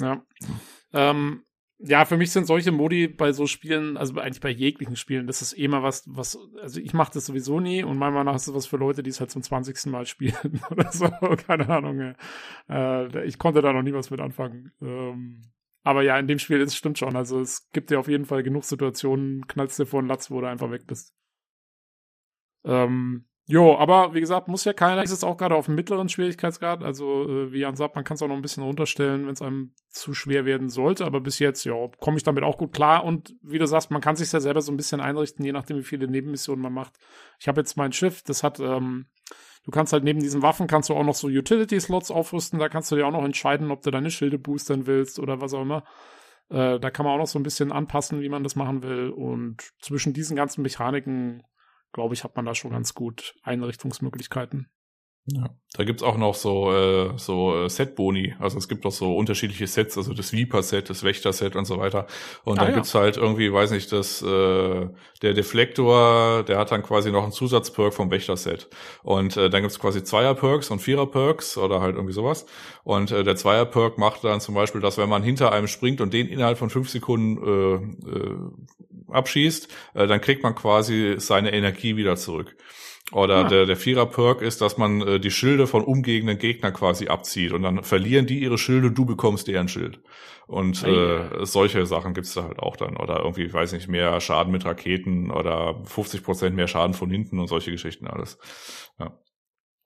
Ja. 0.00 0.22
Ähm, 0.92 1.42
ja, 1.82 2.04
für 2.04 2.16
mich 2.16 2.30
sind 2.30 2.46
solche 2.46 2.72
Modi 2.72 3.08
bei 3.08 3.32
so 3.32 3.46
Spielen, 3.46 3.96
also 3.96 4.18
eigentlich 4.20 4.40
bei 4.40 4.50
jeglichen 4.50 4.96
Spielen, 4.96 5.26
das 5.26 5.40
ist 5.40 5.58
eh 5.58 5.66
mal 5.66 5.82
was, 5.82 6.04
was, 6.06 6.38
also 6.60 6.78
ich 6.80 6.92
mache 6.92 7.12
das 7.14 7.26
sowieso 7.26 7.58
nie 7.58 7.82
und 7.82 7.96
meiner 7.96 8.12
Meinung 8.12 8.26
nach 8.26 8.36
ist 8.36 8.48
das 8.48 8.54
was 8.54 8.66
für 8.66 8.76
Leute, 8.76 9.02
die 9.02 9.10
es 9.10 9.20
halt 9.20 9.30
zum 9.30 9.42
20. 9.42 9.86
Mal 9.86 10.04
spielen 10.04 10.60
oder 10.70 10.92
so, 10.92 11.08
keine 11.46 11.68
Ahnung. 11.68 12.14
Äh, 12.68 13.24
ich 13.24 13.38
konnte 13.38 13.62
da 13.62 13.72
noch 13.72 13.82
nie 13.82 13.94
was 13.94 14.10
mit 14.10 14.20
anfangen. 14.20 14.72
Ähm, 14.82 15.50
aber 15.82 16.02
ja, 16.02 16.18
in 16.18 16.26
dem 16.26 16.38
Spiel 16.38 16.60
ist 16.60 16.70
es 16.70 16.76
stimmt 16.76 16.98
schon. 16.98 17.16
Also 17.16 17.40
es 17.40 17.70
gibt 17.70 17.90
ja 17.90 17.98
auf 17.98 18.08
jeden 18.08 18.26
Fall 18.26 18.42
genug 18.42 18.64
Situationen, 18.64 19.46
knallst 19.46 19.78
dir 19.78 19.86
vor 19.86 20.02
den 20.02 20.08
Latz, 20.08 20.30
wo 20.30 20.40
du 20.40 20.48
einfach 20.48 20.70
weg 20.70 20.86
bist. 20.86 21.14
Ähm, 22.64 23.24
Jo, 23.50 23.76
aber 23.76 24.14
wie 24.14 24.20
gesagt, 24.20 24.46
muss 24.46 24.64
ja 24.64 24.72
keiner. 24.72 25.02
Ist 25.02 25.10
es 25.10 25.24
auch 25.24 25.36
gerade 25.36 25.56
auf 25.56 25.66
dem 25.66 25.74
mittleren 25.74 26.08
Schwierigkeitsgrad. 26.08 26.84
Also, 26.84 27.28
äh, 27.28 27.52
wie 27.52 27.58
Jan 27.58 27.74
sagt, 27.74 27.96
man 27.96 28.04
kann 28.04 28.14
es 28.14 28.22
auch 28.22 28.28
noch 28.28 28.36
ein 28.36 28.42
bisschen 28.42 28.62
runterstellen, 28.62 29.26
wenn 29.26 29.32
es 29.32 29.42
einem 29.42 29.74
zu 29.88 30.14
schwer 30.14 30.44
werden 30.44 30.68
sollte. 30.68 31.04
Aber 31.04 31.20
bis 31.20 31.40
jetzt, 31.40 31.64
ja, 31.64 31.74
komme 31.98 32.16
ich 32.16 32.22
damit 32.22 32.44
auch 32.44 32.58
gut 32.58 32.72
klar. 32.72 33.02
Und 33.02 33.34
wie 33.42 33.58
du 33.58 33.66
sagst, 33.66 33.90
man 33.90 34.00
kann 34.00 34.14
sich 34.14 34.30
ja 34.30 34.38
selber 34.38 34.62
so 34.62 34.70
ein 34.70 34.76
bisschen 34.76 35.00
einrichten, 35.00 35.44
je 35.44 35.50
nachdem, 35.50 35.78
wie 35.78 35.82
viele 35.82 36.06
Nebenmissionen 36.06 36.62
man 36.62 36.72
macht. 36.72 36.92
Ich 37.40 37.48
habe 37.48 37.60
jetzt 37.60 37.76
mein 37.76 37.92
Schiff, 37.92 38.22
das 38.22 38.44
hat, 38.44 38.60
ähm, 38.60 39.06
du 39.64 39.72
kannst 39.72 39.92
halt 39.92 40.04
neben 40.04 40.20
diesen 40.20 40.42
Waffen 40.42 40.68
kannst 40.68 40.88
du 40.88 40.94
auch 40.94 41.02
noch 41.02 41.16
so 41.16 41.26
Utility-Slots 41.26 42.12
aufrüsten. 42.12 42.60
Da 42.60 42.68
kannst 42.68 42.92
du 42.92 42.94
dir 42.94 43.04
auch 43.04 43.12
noch 43.12 43.24
entscheiden, 43.24 43.72
ob 43.72 43.82
du 43.82 43.90
deine 43.90 44.12
Schilde 44.12 44.38
boostern 44.38 44.86
willst 44.86 45.18
oder 45.18 45.40
was 45.40 45.54
auch 45.54 45.62
immer. 45.62 45.82
Äh, 46.50 46.78
da 46.78 46.90
kann 46.92 47.04
man 47.04 47.16
auch 47.16 47.18
noch 47.18 47.26
so 47.26 47.40
ein 47.40 47.42
bisschen 47.42 47.72
anpassen, 47.72 48.20
wie 48.20 48.28
man 48.28 48.44
das 48.44 48.54
machen 48.54 48.84
will. 48.84 49.08
Und 49.10 49.72
zwischen 49.80 50.12
diesen 50.12 50.36
ganzen 50.36 50.62
Mechaniken 50.62 51.42
glaube 51.92 52.14
ich, 52.14 52.24
hat 52.24 52.36
man 52.36 52.46
da 52.46 52.54
schon 52.54 52.70
ganz 52.72 52.94
gut 52.94 53.34
Einrichtungsmöglichkeiten. 53.42 54.70
Ja. 55.26 55.50
Da 55.74 55.84
gibt's 55.84 56.02
auch 56.02 56.16
noch 56.16 56.34
so, 56.34 56.72
äh, 56.72 57.12
so 57.16 57.54
äh, 57.54 57.68
Set-Boni. 57.68 58.34
Also 58.40 58.58
es 58.58 58.68
gibt 58.68 58.84
auch 58.86 58.90
so 58.92 59.16
unterschiedliche 59.16 59.68
Sets, 59.68 59.96
also 59.96 60.12
das 60.14 60.32
Viper-Set, 60.32 60.90
das 60.90 61.04
Wächter-Set 61.04 61.54
und 61.54 61.64
so 61.64 61.78
weiter. 61.78 62.06
Und 62.42 62.58
ah, 62.58 62.62
dann 62.62 62.70
ja. 62.70 62.74
gibt's 62.76 62.94
halt 62.94 63.16
irgendwie, 63.16 63.52
weiß 63.52 63.70
nicht, 63.70 63.92
das, 63.92 64.20
äh, 64.20 64.88
der 65.22 65.34
Deflektor, 65.34 66.42
der 66.42 66.58
hat 66.58 66.72
dann 66.72 66.82
quasi 66.82 67.12
noch 67.12 67.22
einen 67.22 67.32
Zusatzperk 67.32 67.94
vom 67.94 68.10
Wächter-Set. 68.10 68.68
Und 69.04 69.36
äh, 69.36 69.48
dann 69.48 69.62
gibt's 69.62 69.78
quasi 69.78 70.02
Zweier-Perks 70.02 70.70
und 70.70 70.80
Vierer-Perks 70.80 71.56
oder 71.56 71.80
halt 71.80 71.94
irgendwie 71.94 72.14
sowas. 72.14 72.46
Und 72.82 73.12
äh, 73.12 73.22
der 73.22 73.36
Zweier-Perk 73.36 73.96
macht 73.96 74.24
dann 74.24 74.40
zum 74.40 74.56
Beispiel, 74.56 74.80
dass 74.80 74.98
wenn 74.98 75.08
man 75.08 75.22
hinter 75.22 75.52
einem 75.52 75.68
springt 75.68 76.00
und 76.00 76.12
den 76.12 76.26
innerhalb 76.26 76.58
von 76.58 76.70
fünf 76.70 76.88
Sekunden 76.88 77.38
äh, 77.46 78.10
äh, 78.10 78.36
abschießt, 79.12 79.68
äh, 79.94 80.06
dann 80.08 80.20
kriegt 80.20 80.42
man 80.42 80.56
quasi 80.56 81.14
seine 81.18 81.52
Energie 81.52 81.96
wieder 81.96 82.16
zurück. 82.16 82.56
Oder 83.12 83.46
ah. 83.46 83.48
der, 83.48 83.66
der 83.66 83.76
Vierer-Perk 83.76 84.40
ist, 84.40 84.60
dass 84.60 84.78
man 84.78 85.00
äh, 85.00 85.20
die 85.20 85.32
Schilde 85.32 85.66
von 85.66 85.82
umgehenden 85.82 86.38
Gegnern 86.38 86.72
quasi 86.72 87.08
abzieht 87.08 87.52
und 87.52 87.62
dann 87.62 87.82
verlieren 87.82 88.26
die 88.26 88.40
ihre 88.40 88.58
Schilde, 88.58 88.92
du 88.92 89.04
bekommst 89.04 89.48
deren 89.48 89.68
Schild. 89.68 90.00
Und 90.46 90.82
äh, 90.82 91.44
solche 91.46 91.86
Sachen 91.86 92.12
gibt's 92.12 92.34
da 92.34 92.42
halt 92.42 92.58
auch 92.58 92.76
dann. 92.76 92.96
Oder 92.96 93.20
irgendwie, 93.20 93.52
weiß 93.52 93.72
nicht, 93.72 93.86
mehr 93.86 94.20
Schaden 94.20 94.50
mit 94.50 94.64
Raketen 94.64 95.30
oder 95.30 95.80
50 95.84 96.24
Prozent 96.24 96.56
mehr 96.56 96.66
Schaden 96.66 96.92
von 96.92 97.08
hinten 97.08 97.38
und 97.38 97.46
solche 97.46 97.70
Geschichten 97.70 98.08
alles. 98.08 98.36
Ja. 98.98 99.16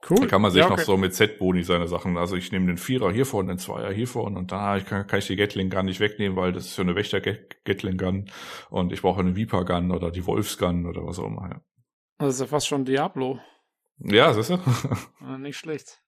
Cool. 0.08 0.20
Da 0.20 0.26
kann 0.26 0.42
man 0.42 0.50
sich 0.50 0.60
ja, 0.60 0.66
okay. 0.66 0.76
noch 0.76 0.84
so 0.84 0.96
mit 0.96 1.14
Z-Boni 1.14 1.62
seine 1.62 1.88
Sachen, 1.88 2.18
also 2.18 2.36
ich 2.36 2.52
nehme 2.52 2.66
den 2.66 2.76
Vierer 2.76 3.10
hier 3.10 3.24
vorne, 3.24 3.52
den 3.52 3.58
Zweier 3.58 3.90
hier 3.90 4.06
vorne 4.06 4.38
und 4.38 4.52
da 4.52 4.78
kann, 4.80 5.06
kann 5.06 5.18
ich 5.18 5.26
die 5.26 5.36
Gatling 5.36 5.70
Gun 5.70 5.86
nicht 5.86 6.00
wegnehmen, 6.00 6.36
weil 6.36 6.52
das 6.52 6.66
ist 6.66 6.74
für 6.74 6.82
eine 6.82 6.94
Wächter 6.94 7.22
Gatling 7.22 7.96
Gun 7.96 8.30
und 8.68 8.92
ich 8.92 9.00
brauche 9.00 9.20
eine 9.20 9.34
Viper 9.34 9.64
Gun 9.64 9.90
oder 9.92 10.10
die 10.10 10.26
Wolfs 10.26 10.58
Gun 10.58 10.84
oder 10.84 11.06
was 11.06 11.18
auch 11.18 11.26
immer. 11.26 11.48
Ja. 11.48 11.60
Das 12.18 12.34
ist 12.34 12.40
ja 12.40 12.46
fast 12.46 12.66
schon 12.66 12.84
Diablo. 12.84 13.40
Ja, 13.98 14.32
das 14.32 14.48
ist 14.48 14.50
ja. 14.50 15.36
Nicht 15.38 15.56
schlecht. 15.56 16.00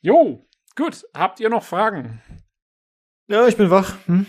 Jo, 0.00 0.46
gut. 0.76 1.04
Habt 1.14 1.40
ihr 1.40 1.48
noch 1.48 1.62
Fragen? 1.62 2.22
Ja, 3.26 3.46
ich 3.46 3.56
bin 3.56 3.70
wach. 3.70 3.94
Hm? 4.06 4.26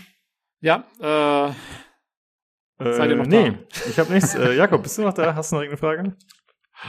Ja, 0.60 0.84
äh. 1.00 1.48
äh 1.48 2.92
seid 2.92 3.10
ihr 3.10 3.16
noch 3.16 3.26
nee, 3.26 3.50
da? 3.50 3.58
ich 3.88 3.98
habe 3.98 4.12
nichts. 4.12 4.34
Äh, 4.34 4.54
Jakob, 4.54 4.82
bist 4.82 4.98
du 4.98 5.02
noch 5.02 5.14
da? 5.14 5.34
Hast 5.34 5.50
du 5.50 5.56
noch 5.56 5.62
irgendeine 5.62 5.96
Frage? 5.96 6.16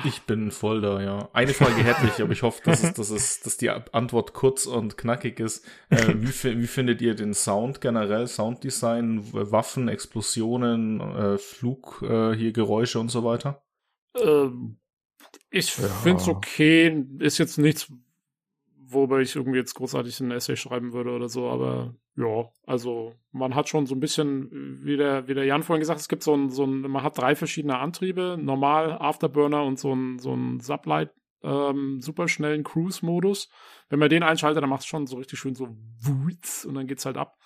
Ich 0.06 0.24
bin 0.24 0.52
voll 0.52 0.82
da, 0.82 1.02
ja. 1.02 1.30
Eine 1.34 1.54
Frage 1.54 1.84
hätte 1.84 2.08
ich, 2.08 2.22
aber 2.22 2.32
ich 2.32 2.42
hoffe, 2.42 2.62
dass, 2.64 2.84
es, 2.84 2.94
dass, 2.94 3.10
es, 3.12 3.42
dass 3.42 3.58
die 3.58 3.70
Antwort 3.70 4.34
kurz 4.34 4.66
und 4.66 4.98
knackig 4.98 5.40
ist. 5.40 5.66
Äh, 5.90 6.14
wie, 6.16 6.62
wie 6.62 6.68
findet 6.68 7.02
ihr 7.02 7.16
den 7.16 7.34
Sound 7.34 7.80
generell, 7.80 8.28
Sounddesign, 8.28 9.22
Waffen, 9.34 9.88
Explosionen, 9.88 11.00
äh, 11.00 11.38
Flug, 11.38 12.02
äh, 12.02 12.34
hier 12.34 12.54
Geräusche 12.54 13.00
und 13.00 13.10
so 13.10 13.24
weiter? 13.24 13.64
Ähm, 14.16 14.78
ich 15.50 15.78
ja. 15.78 15.88
finde 15.88 16.22
es 16.22 16.28
okay. 16.28 17.06
Ist 17.20 17.38
jetzt 17.38 17.58
nichts, 17.58 17.92
worüber 18.76 19.20
ich 19.20 19.36
irgendwie 19.36 19.60
jetzt 19.60 19.76
großartig 19.76 20.20
ein 20.20 20.32
Essay 20.32 20.56
schreiben 20.56 20.94
würde 20.94 21.12
oder 21.12 21.30
so, 21.30 21.50
aber 21.50 21.96
ja, 22.16 22.50
also 22.68 23.16
man 23.32 23.56
hat 23.56 23.70
schon 23.70 23.88
so 23.88 23.96
ein 23.96 24.00
bisschen, 24.00 24.50
wie 24.84 24.98
der, 24.98 25.28
wie 25.28 25.34
der 25.34 25.46
Jan 25.46 25.64
vorhin 25.64 25.80
gesagt 25.80 26.00
es 26.00 26.08
gibt 26.08 26.24
so 26.24 26.36
ein, 26.36 26.50
so 26.50 26.64
ein, 26.64 26.82
man 26.82 27.04
hat 27.04 27.18
drei 27.18 27.36
verschiedene 27.36 27.80
Antriebe, 27.80 28.38
normal, 28.40 28.92
Afterburner 28.92 29.64
und 29.64 29.80
so 29.80 29.96
ein, 29.96 30.20
so 30.20 30.34
ein 30.34 30.60
Sublight, 30.60 31.12
ähm, 31.42 32.02
superschnellen 32.02 32.64
Cruise-Modus. 32.64 33.50
Wenn 33.90 34.00
man 34.00 34.10
den 34.10 34.24
einschaltet, 34.24 34.62
dann 34.62 34.70
macht 34.70 34.82
es 34.82 34.88
schon 34.88 35.08
so 35.08 35.18
richtig 35.18 35.40
schön 35.40 35.56
so 35.56 35.70
Wutz 36.00 36.66
und 36.66 36.76
dann 36.76 36.88
geht's 36.88 37.06
halt 37.06 37.18
ab. 37.18 37.38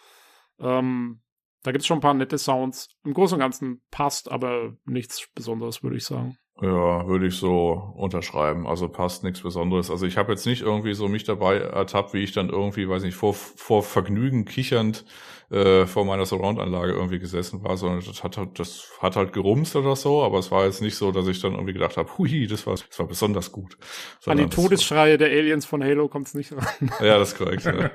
Ähm, 0.59 1.21
da 1.63 1.71
gibt's 1.71 1.87
schon 1.87 1.97
ein 1.97 2.01
paar 2.01 2.13
nette 2.13 2.37
Sounds. 2.37 2.89
Im 3.03 3.13
Großen 3.13 3.35
und 3.35 3.39
Ganzen 3.39 3.81
passt, 3.89 4.31
aber 4.31 4.75
nichts 4.85 5.27
Besonderes, 5.33 5.83
würde 5.83 5.97
ich 5.97 6.05
sagen. 6.05 6.37
Ja, 6.59 7.07
würde 7.07 7.27
ich 7.27 7.35
so 7.35 7.93
unterschreiben. 7.95 8.65
Also 8.65 8.89
passt 8.89 9.23
nichts 9.23 9.41
Besonderes. 9.41 9.91
Also 9.91 10.07
ich 10.07 10.17
habe 10.17 10.31
jetzt 10.31 10.47
nicht 10.47 10.63
irgendwie 10.63 10.95
so 10.95 11.07
mich 11.07 11.23
dabei 11.23 11.59
ertappt, 11.59 12.13
wie 12.15 12.23
ich 12.23 12.31
dann 12.31 12.49
irgendwie, 12.49 12.89
weiß 12.89 13.03
nicht, 13.03 13.15
vor, 13.15 13.35
vor 13.35 13.83
Vergnügen 13.83 14.45
kichernd 14.45 15.05
äh, 15.51 15.85
vor 15.85 16.03
meiner 16.03 16.25
Surround-Anlage 16.25 16.93
irgendwie 16.93 17.19
gesessen 17.19 17.63
war, 17.63 17.77
sondern 17.77 18.03
das 18.03 18.23
hat, 18.23 18.37
halt, 18.37 18.59
das 18.59 18.89
hat 18.99 19.15
halt 19.15 19.33
gerumst 19.33 19.75
oder 19.75 19.95
so, 19.95 20.23
aber 20.23 20.39
es 20.39 20.51
war 20.51 20.65
jetzt 20.65 20.81
nicht 20.81 20.95
so, 20.97 21.11
dass 21.11 21.27
ich 21.27 21.39
dann 21.39 21.53
irgendwie 21.53 21.73
gedacht 21.73 21.95
habe, 21.95 22.17
hui, 22.17 22.47
das 22.47 22.65
war, 22.65 22.73
das 22.73 22.99
war 22.99 23.07
besonders 23.07 23.51
gut. 23.51 23.77
An 24.25 24.37
die 24.37 24.47
Todesschreie 24.47 25.17
der 25.17 25.29
Aliens 25.29 25.65
von 25.65 25.83
Halo 25.83 26.09
kommt 26.09 26.27
es 26.27 26.33
nicht 26.33 26.51
ran. 26.53 26.65
Ja, 26.99 27.19
das 27.19 27.33
ist 27.33 27.37
korrekt. 27.37 27.65
ja. 27.65 27.91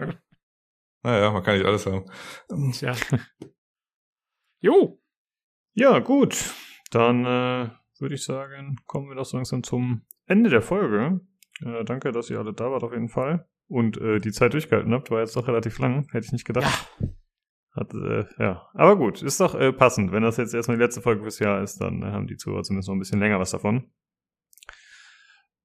Naja, 1.02 1.32
man 1.32 1.42
kann 1.42 1.58
nicht 1.58 1.66
alles 1.66 1.84
haben. 1.84 2.05
Tja. 2.73 2.94
Jo. 4.60 5.00
Ja, 5.74 5.99
gut. 5.99 6.36
Dann 6.91 7.26
äh 7.26 7.82
würde 8.02 8.16
ich 8.16 8.24
sagen, 8.24 8.76
kommen 8.86 9.08
wir 9.08 9.14
doch 9.14 9.24
so 9.24 9.39
langsam 9.39 9.62
zum 9.62 10.02
Ende 10.26 10.50
der 10.50 10.60
Folge. 10.60 11.20
Äh, 11.64 11.84
danke, 11.84 12.12
dass 12.12 12.28
ihr 12.28 12.39
alle 12.39 12.52
da 12.52 12.70
wart 12.70 12.82
auf 12.82 12.92
jeden 12.92 13.08
Fall. 13.08 13.47
Und 13.68 13.97
äh, 13.97 14.18
die 14.18 14.32
Zeit 14.32 14.52
durchgehalten 14.52 14.92
habt, 14.92 15.10
war 15.10 15.20
jetzt 15.20 15.36
doch 15.36 15.48
relativ 15.48 15.78
lang. 15.78 16.06
Hätte 16.10 16.26
ich 16.26 16.32
nicht 16.32 16.44
gedacht. 16.44 16.90
Ja. 17.00 17.08
Hat, 17.74 17.94
äh, 17.94 18.24
ja. 18.39 18.68
Aber 18.74 18.97
gut, 18.98 19.22
ist 19.22 19.40
doch 19.40 19.55
äh, 19.55 19.72
passend. 19.72 20.12
Wenn 20.12 20.22
das 20.22 20.36
jetzt 20.36 20.52
erstmal 20.52 20.76
die 20.76 20.82
letzte 20.82 21.00
Folge 21.00 21.22
fürs 21.22 21.39
Jahr 21.39 21.62
ist, 21.62 21.81
dann 21.81 22.02
äh, 22.02 22.06
haben 22.06 22.26
die 22.26 22.36
Zuhörer 22.36 22.62
zumindest 22.62 22.89
noch 22.89 22.97
ein 22.97 22.98
bisschen 22.98 23.20
länger 23.20 23.40
was 23.40 23.52
davon. 23.52 23.90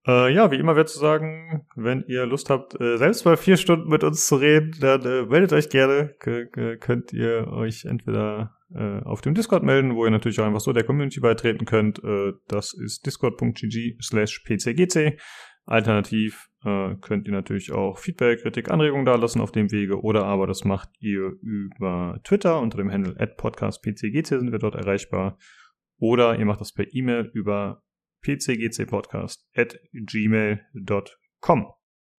Äh, 0.07 0.33
ja, 0.33 0.51
wie 0.51 0.55
immer 0.55 0.75
wäre 0.77 0.85
zu 0.85 0.99
sagen, 0.99 1.65
wenn 1.75 2.05
ihr 2.07 2.25
Lust 2.25 2.49
habt, 2.49 2.79
äh, 2.79 2.97
selbst 2.97 3.25
mal 3.25 3.35
vier 3.35 3.57
Stunden 3.57 3.89
mit 3.89 4.05
uns 4.05 4.25
zu 4.25 4.37
reden, 4.37 4.73
dann 4.79 5.01
äh, 5.01 5.25
meldet 5.25 5.51
euch 5.51 5.69
gerne. 5.69 6.15
K 6.19 6.45
könnt 6.77 7.11
ihr 7.11 7.47
euch 7.47 7.83
entweder 7.83 8.57
äh, 8.73 9.01
auf 9.03 9.19
dem 9.19 9.33
Discord 9.33 9.63
melden, 9.63 9.95
wo 9.95 10.05
ihr 10.05 10.11
natürlich 10.11 10.39
auch 10.39 10.45
einfach 10.45 10.61
so 10.61 10.71
der 10.71 10.85
Community 10.85 11.19
beitreten 11.19 11.65
könnt. 11.65 12.01
Äh, 12.03 12.33
das 12.47 12.73
ist 12.73 13.05
discord.gg 13.05 13.97
slash 14.01 14.43
pcgc. 14.45 15.17
Alternativ 15.65 16.47
äh, 16.63 16.95
könnt 17.01 17.27
ihr 17.27 17.33
natürlich 17.33 17.73
auch 17.73 17.97
Feedback, 17.97 18.41
Kritik, 18.43 18.71
Anregungen 18.71 19.05
da 19.05 19.15
lassen 19.15 19.41
auf 19.41 19.51
dem 19.51 19.73
Wege 19.73 20.01
oder 20.01 20.23
aber 20.23 20.47
das 20.47 20.63
macht 20.63 20.89
ihr 21.01 21.33
über 21.41 22.21
Twitter 22.23 22.61
unter 22.61 22.77
dem 22.77 22.89
Handle 22.89 23.19
at 23.19 23.35
podcastpcgc 23.35 24.39
sind 24.39 24.53
wir 24.53 24.59
dort 24.59 24.75
erreichbar. 24.75 25.37
Oder 25.99 26.39
ihr 26.39 26.45
macht 26.45 26.61
das 26.61 26.71
per 26.71 26.85
E-Mail 26.93 27.29
über 27.33 27.83
pcgcpodcast 28.27 29.47
at 29.55 29.79
gmail.com. 29.93 31.67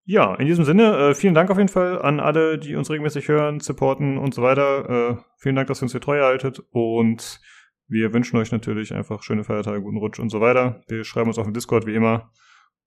Ja, 0.05 0.33
in 0.35 0.47
diesem 0.47 0.65
Sinne, 0.65 0.97
äh, 0.97 1.13
vielen 1.13 1.35
Dank 1.35 1.51
auf 1.51 1.57
jeden 1.57 1.69
Fall 1.69 2.01
an 2.01 2.19
alle, 2.19 2.57
die 2.57 2.75
uns 2.75 2.89
regelmäßig 2.89 3.27
hören, 3.27 3.59
supporten 3.59 4.17
und 4.17 4.33
so 4.33 4.41
weiter. 4.41 4.89
Äh, 4.89 5.17
vielen 5.37 5.55
Dank, 5.55 5.67
dass 5.67 5.81
ihr 5.81 5.83
uns 5.83 5.91
hier 5.91 6.01
treu 6.01 6.19
haltet 6.21 6.63
und 6.71 7.39
wir 7.87 8.11
wünschen 8.13 8.37
euch 8.37 8.51
natürlich 8.51 8.93
einfach 8.93 9.21
schöne 9.21 9.43
Feiertage, 9.43 9.81
guten 9.81 9.97
Rutsch 9.97 10.19
und 10.19 10.29
so 10.29 10.41
weiter. 10.41 10.81
Wir 10.87 11.03
schreiben 11.03 11.27
uns 11.27 11.37
auf 11.37 11.45
dem 11.45 11.53
Discord 11.53 11.85
wie 11.85 11.93
immer 11.93 12.31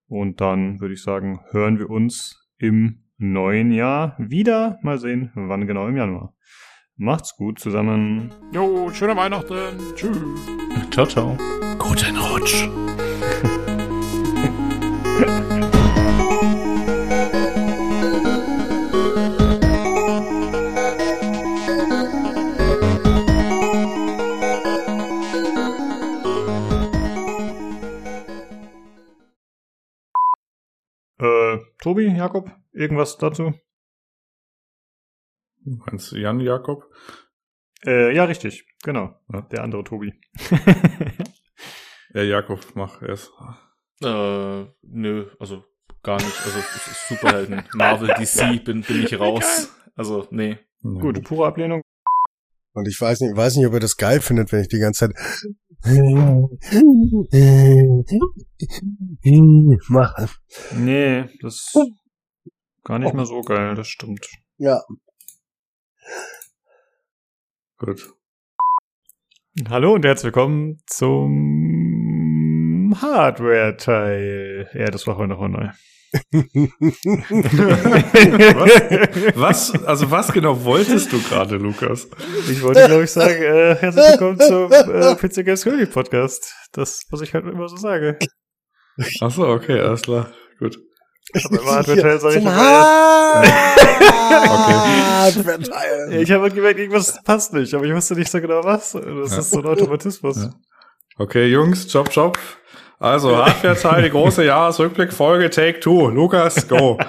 und 0.09 0.41
dann 0.41 0.81
würde 0.81 0.95
ich 0.95 1.03
sagen, 1.03 1.41
hören 1.51 1.79
wir 1.79 1.91
uns 1.91 2.51
im 2.59 3.05
neuen 3.19 3.71
Jahr 3.71 4.17
wieder. 4.19 4.79
Mal 4.83 4.99
sehen, 4.99 5.31
wann 5.35 5.67
genau 5.67 5.87
im 5.87 5.97
Januar. 5.97 6.35
Macht's 6.97 7.37
gut 7.37 7.61
zusammen. 7.61 8.33
Jo, 8.53 8.91
schöne 8.93 9.17
Weihnachten. 9.17 9.79
Tschüss. 9.95 10.19
Ciao, 10.91 11.07
ciao. 11.07 11.39
Guten 11.79 12.17
Rutsch. 12.17 12.69
Tobi, 31.83 32.07
Jakob, 32.17 32.49
irgendwas 32.71 33.19
dazu? 33.19 33.55
Meinst 35.65 36.13
du 36.13 36.17
Jan 36.17 36.39
Jakob? 36.39 36.85
Äh, 37.85 38.15
ja, 38.15 38.23
richtig. 38.23 38.65
Genau. 38.85 39.21
Ja. 39.33 39.41
Der 39.41 39.65
andere 39.65 39.83
Tobi. 39.83 40.15
ja, 42.15 42.23
Jakob, 42.23 42.61
mach 42.77 43.03
erst. 43.03 43.33
Äh, 44.01 44.65
nö, 44.83 45.27
also 45.41 45.65
gar 46.05 46.19
nicht. 46.19 46.41
Also 46.45 46.61
Superhelden, 47.09 47.65
Marvel, 47.75 48.15
DC, 48.15 48.65
bin, 48.65 48.83
bin 48.83 49.03
ich 49.03 49.19
raus. 49.19 49.75
Also, 49.97 50.29
nee. 50.31 50.59
Gut, 50.83 51.25
pure 51.25 51.49
Ablehnung. 51.49 51.83
Und 52.75 52.89
ich 52.89 52.99
weiß 52.99 53.21
nicht, 53.21 53.37
weiß 53.37 53.57
nicht, 53.57 53.67
ob 53.67 53.75
ihr 53.75 53.81
das 53.81 53.99
geil 53.99 54.23
findet, 54.23 54.51
wenn 54.51 54.63
ich 54.63 54.69
die 54.69 54.79
ganze 54.79 55.11
Zeit 55.11 55.15
mache. 59.89 60.29
Nee, 60.77 61.25
das 61.43 61.55
ist 61.55 61.79
gar 62.85 62.99
nicht 62.99 63.15
mehr 63.15 63.27
so 63.27 63.43
geil, 63.43 63.75
das 63.75 63.89
stimmt. 63.89 64.27
Ja. 64.57 64.81
Gut. 67.77 68.15
Hallo 69.69 69.93
und 69.95 70.07
herzlich 70.07 70.35
willkommen 70.35 70.79
zum 70.87 71.35
Hardware-Teil. 73.03 74.71
Ja, 74.73 74.87
das 74.87 75.07
war 75.07 75.19
heute 75.19 75.29
noch 75.29 75.47
neu. 75.47 75.69
Was? 79.35 79.73
was? 79.73 79.85
Also 79.85 80.11
was 80.11 80.33
genau 80.33 80.63
wolltest 80.65 81.11
du 81.13 81.23
gerade, 81.23 81.57
Lukas? 81.57 82.07
Ich 82.51 82.63
wollte, 82.63 82.87
glaube 82.87 83.05
ich, 83.05 83.11
sagen, 83.11 83.43
äh, 83.43 83.77
herzlich 83.77 84.05
willkommen 84.11 84.39
zum 84.39 84.71
äh, 84.71 85.15
PC 85.15 85.45
Games 85.45 85.65
König 85.65 85.91
Podcast. 85.91 86.55
Das, 86.73 87.01
was 87.11 87.23
ich 87.23 87.33
halt 87.33 87.47
immer 87.47 87.67
so 87.69 87.77
sage. 87.77 88.19
Ach 89.23 89.31
so, 89.31 89.47
okay, 89.49 89.81
alles 89.81 90.03
klar. 90.03 90.31
Gut. 90.59 90.79
Aber 91.45 91.61
im 91.61 91.67
Hardware-Teil 91.67 92.21
sage 92.21 92.39
ich 92.41 92.47
okay. 96.11 96.21
Ich 96.23 96.31
habe 96.31 96.51
gemerkt, 96.51 96.79
irgendwas 96.79 97.23
passt 97.25 97.55
nicht, 97.55 97.73
aber 97.73 97.87
ich 97.87 97.95
wusste 97.95 98.15
nicht 98.17 98.31
so 98.31 98.39
genau 98.39 98.63
was. 98.65 98.93
Das 98.93 99.03
ja. 99.33 99.39
ist 99.39 99.51
so 99.51 99.61
ein 99.61 99.67
Automatismus. 99.67 100.37
Ja. 100.37 100.51
Okay, 101.17 101.47
Jungs, 101.47 101.91
Job, 101.91 102.11
Job. 102.13 102.39
Also, 103.03 103.37
Hardware-Teil, 103.45 104.05
die 104.05 104.11
große 104.11 104.45
Jahresrückblick-Folge, 104.45 105.51
Take 105.51 105.81
Two. 105.81 106.09
Lukas, 106.09 106.69
go. 106.69 106.99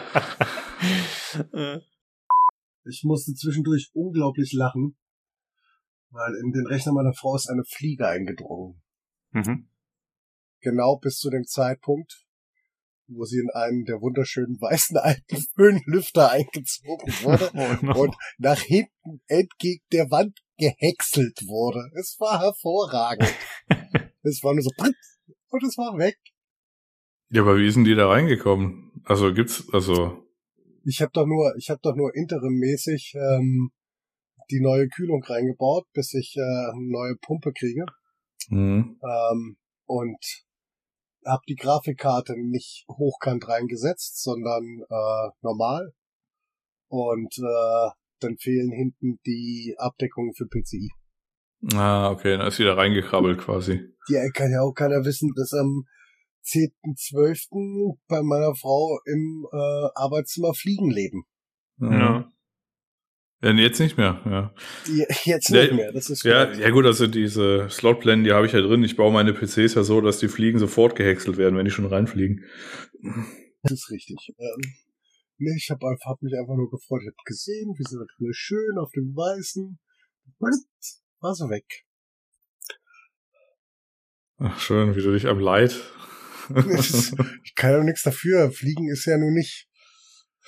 Ich 2.85 3.03
musste 3.05 3.33
zwischendurch 3.33 3.91
unglaublich 3.93 4.51
lachen, 4.51 4.97
weil 6.09 6.35
in 6.43 6.51
den 6.51 6.67
Rechner 6.67 6.91
meiner 6.91 7.13
Frau 7.13 7.33
ist 7.33 7.49
eine 7.49 7.63
Fliege 7.63 8.05
eingedrungen. 8.05 8.81
Mhm. 9.31 9.69
Genau 10.59 10.97
bis 10.97 11.17
zu 11.19 11.29
dem 11.29 11.45
Zeitpunkt, 11.45 12.25
wo 13.07 13.23
sie 13.23 13.39
in 13.39 13.49
einen 13.51 13.85
der 13.85 14.01
wunderschönen 14.01 14.59
weißen 14.59 14.97
alten 14.97 15.37
Föhnlüfter 15.55 16.29
eingezogen 16.31 17.13
wurde 17.21 17.51
oh 17.53 17.85
no. 17.85 18.01
und 18.01 18.15
nach 18.37 18.59
hinten 18.59 19.21
entgegen 19.27 19.85
der 19.93 20.11
Wand 20.11 20.37
gehäckselt 20.57 21.39
wurde. 21.47 21.89
Es 21.97 22.17
war 22.19 22.41
hervorragend. 22.41 23.33
es 24.23 24.43
war 24.43 24.53
nur 24.53 24.63
so 24.63 24.71
und 25.53 25.63
es 25.63 25.77
war 25.77 25.97
weg. 25.97 26.17
Ja, 27.29 27.41
aber 27.41 27.57
wie 27.57 27.71
sind 27.71 27.85
die 27.85 27.95
da 27.95 28.09
reingekommen? 28.09 28.91
Also 29.05 29.33
gibt's 29.33 29.71
also 29.71 30.23
ich 30.83 31.01
habe 31.01 31.11
doch 31.13 31.25
nur 31.25 31.55
ich 31.57 31.69
habe 31.69 31.79
doch 31.81 31.95
nur 31.95 32.13
interimmäßig 32.15 33.13
ähm, 33.15 33.71
die 34.51 34.59
neue 34.59 34.87
Kühlung 34.89 35.23
reingebaut, 35.23 35.85
bis 35.93 36.13
ich 36.13 36.35
äh, 36.35 36.41
eine 36.41 36.89
neue 36.89 37.15
Pumpe 37.21 37.53
kriege. 37.53 37.85
Mhm. 38.49 38.99
Ähm, 39.01 39.57
und 39.85 40.43
habe 41.25 41.43
die 41.47 41.55
Grafikkarte 41.55 42.33
nicht 42.37 42.85
hochkant 42.89 43.47
reingesetzt, 43.47 44.21
sondern 44.21 44.63
äh, 44.89 45.29
normal. 45.41 45.93
Und 46.89 47.37
äh, 47.37 47.89
dann 48.19 48.37
fehlen 48.37 48.71
hinten 48.71 49.19
die 49.25 49.75
Abdeckungen 49.77 50.33
für 50.33 50.47
PCI. 50.47 50.91
Ah, 51.73 52.11
okay, 52.11 52.37
dann 52.37 52.47
ist 52.47 52.59
wieder 52.59 52.77
reingekrabbelt 52.77 53.39
quasi. 53.39 53.81
Ja, 54.09 54.19
kann 54.31 54.51
ja 54.51 54.61
auch 54.61 54.73
keiner 54.73 55.05
wissen, 55.05 55.31
dass 55.35 55.53
am 55.53 55.85
10.12. 56.45 57.97
bei 58.07 58.21
meiner 58.21 58.53
Frau 58.55 58.99
im 59.05 59.45
äh, 59.51 59.89
Arbeitszimmer 59.95 60.53
Fliegen 60.53 60.89
leben. 60.89 61.23
Ja. 61.79 62.29
Ja, 63.41 63.51
jetzt 63.51 63.79
nicht 63.79 63.97
mehr, 63.97 64.21
ja. 64.25 64.53
Jetzt 65.25 65.49
nicht 65.49 65.69
ja, 65.69 65.75
mehr, 65.75 65.91
das 65.91 66.09
ist 66.09 66.23
ja, 66.23 66.49
ja 66.53 66.69
gut, 66.69 66.85
also 66.85 67.07
diese 67.07 67.69
Slotpläne, 67.69 68.23
die 68.23 68.31
habe 68.31 68.45
ich 68.45 68.53
ja 68.53 68.61
drin. 68.61 68.85
Ich 68.85 68.95
baue 68.95 69.11
meine 69.11 69.33
PCs 69.33 69.75
ja 69.75 69.83
so, 69.83 69.99
dass 69.99 70.19
die 70.19 70.29
Fliegen 70.29 70.59
sofort 70.59 70.95
gehäckselt 70.95 71.35
werden, 71.35 71.57
wenn 71.57 71.65
die 71.65 71.71
schon 71.71 71.85
reinfliegen. 71.85 72.45
Das 73.63 73.73
ist 73.73 73.91
richtig. 73.91 74.33
Ähm, 74.37 74.61
nee, 75.39 75.55
ich 75.57 75.69
habe 75.69 75.85
hab 76.05 76.21
mich 76.21 76.33
einfach 76.39 76.55
nur 76.55 76.69
gefreut. 76.69 77.01
Ich 77.01 77.07
habe 77.07 77.23
gesehen, 77.25 77.73
wie 77.77 77.83
sie 77.83 77.97
da 77.97 78.05
drin 78.17 78.29
schön 78.31 78.77
auf 78.77 78.91
dem 78.91 79.13
Weißen. 79.13 79.77
War 81.23 81.33
so 81.33 81.49
weg. 81.49 81.85
Ach, 84.37 84.59
schön, 84.59 84.95
wie 84.95 85.01
du 85.01 85.11
dich 85.13 85.25
am 85.25 85.39
Leid. 85.39 85.81
ich 87.43 87.55
kann 87.55 87.71
ja 87.71 87.83
nichts 87.83 88.03
dafür. 88.03 88.51
Fliegen 88.51 88.89
ist 88.91 89.05
ja 89.05 89.17
nun 89.17 89.33
nicht 89.33 89.67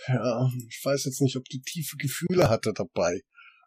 ja, 0.07 0.49
ich 0.69 0.81
weiß 0.83 1.05
jetzt 1.05 1.21
nicht, 1.21 1.35
ob 1.35 1.45
die 1.45 1.61
tiefe 1.61 1.97
Gefühle 1.97 2.49
hatte 2.49 2.73
dabei. 2.73 3.21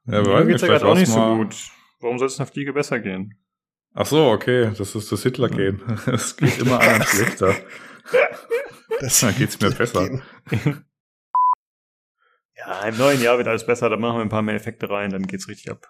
Ja, 0.07 0.21
aber 0.21 0.45
mir 0.45 0.53
geht's 0.53 0.63
ja 0.63 0.69
gerade 0.69 0.87
auch 0.87 0.95
nicht 0.95 1.11
so 1.11 1.37
gut. 1.37 1.57
Warum 2.01 2.19
soll 2.19 2.29
es 2.29 2.39
einer 2.39 2.47
Fliege 2.47 2.73
besser 2.73 3.01
gehen? 3.01 3.35
Ach 3.95 4.07
so, 4.07 4.31
okay, 4.31 4.71
das 4.77 4.95
ist 4.95 5.11
das 5.11 5.23
Hitler-Gehen. 5.23 5.83
Es 6.07 6.37
geht 6.37 6.59
immer 6.59 6.81
allen 6.81 7.03
schlechter. 7.03 7.57
Das 9.01 9.21
Dann 9.21 9.35
geht's 9.37 9.61
mir 9.61 9.71
besser. 9.71 10.23
Ja, 12.61 12.83
im 12.89 12.99
neuen 12.99 13.23
Jahr 13.23 13.39
wird 13.39 13.47
alles 13.47 13.65
besser, 13.65 13.89
dann 13.89 14.01
machen 14.01 14.19
wir 14.19 14.23
ein 14.23 14.29
paar 14.29 14.43
mehr 14.43 14.57
Effekte 14.57 14.91
rein, 14.91 15.11
dann 15.11 15.29
geht's 15.29 15.47
richtig 15.47 15.71
ab. 15.71 15.87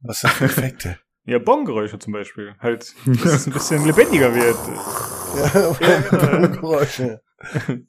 Was 0.00 0.20
sind 0.20 0.40
Effekte? 0.40 0.98
Ja, 1.26 1.38
Bonggeräusche 1.38 1.98
zum 1.98 2.12
Beispiel. 2.12 2.54
Halt, 2.58 2.94
dass 3.06 3.24
es 3.24 3.46
ein 3.46 3.52
bisschen 3.54 3.86
lebendiger 3.86 4.34
wird. 4.34 4.58
Ja, 5.36 5.76
ja 5.80 6.00
Bonggeräusche. 6.38 7.22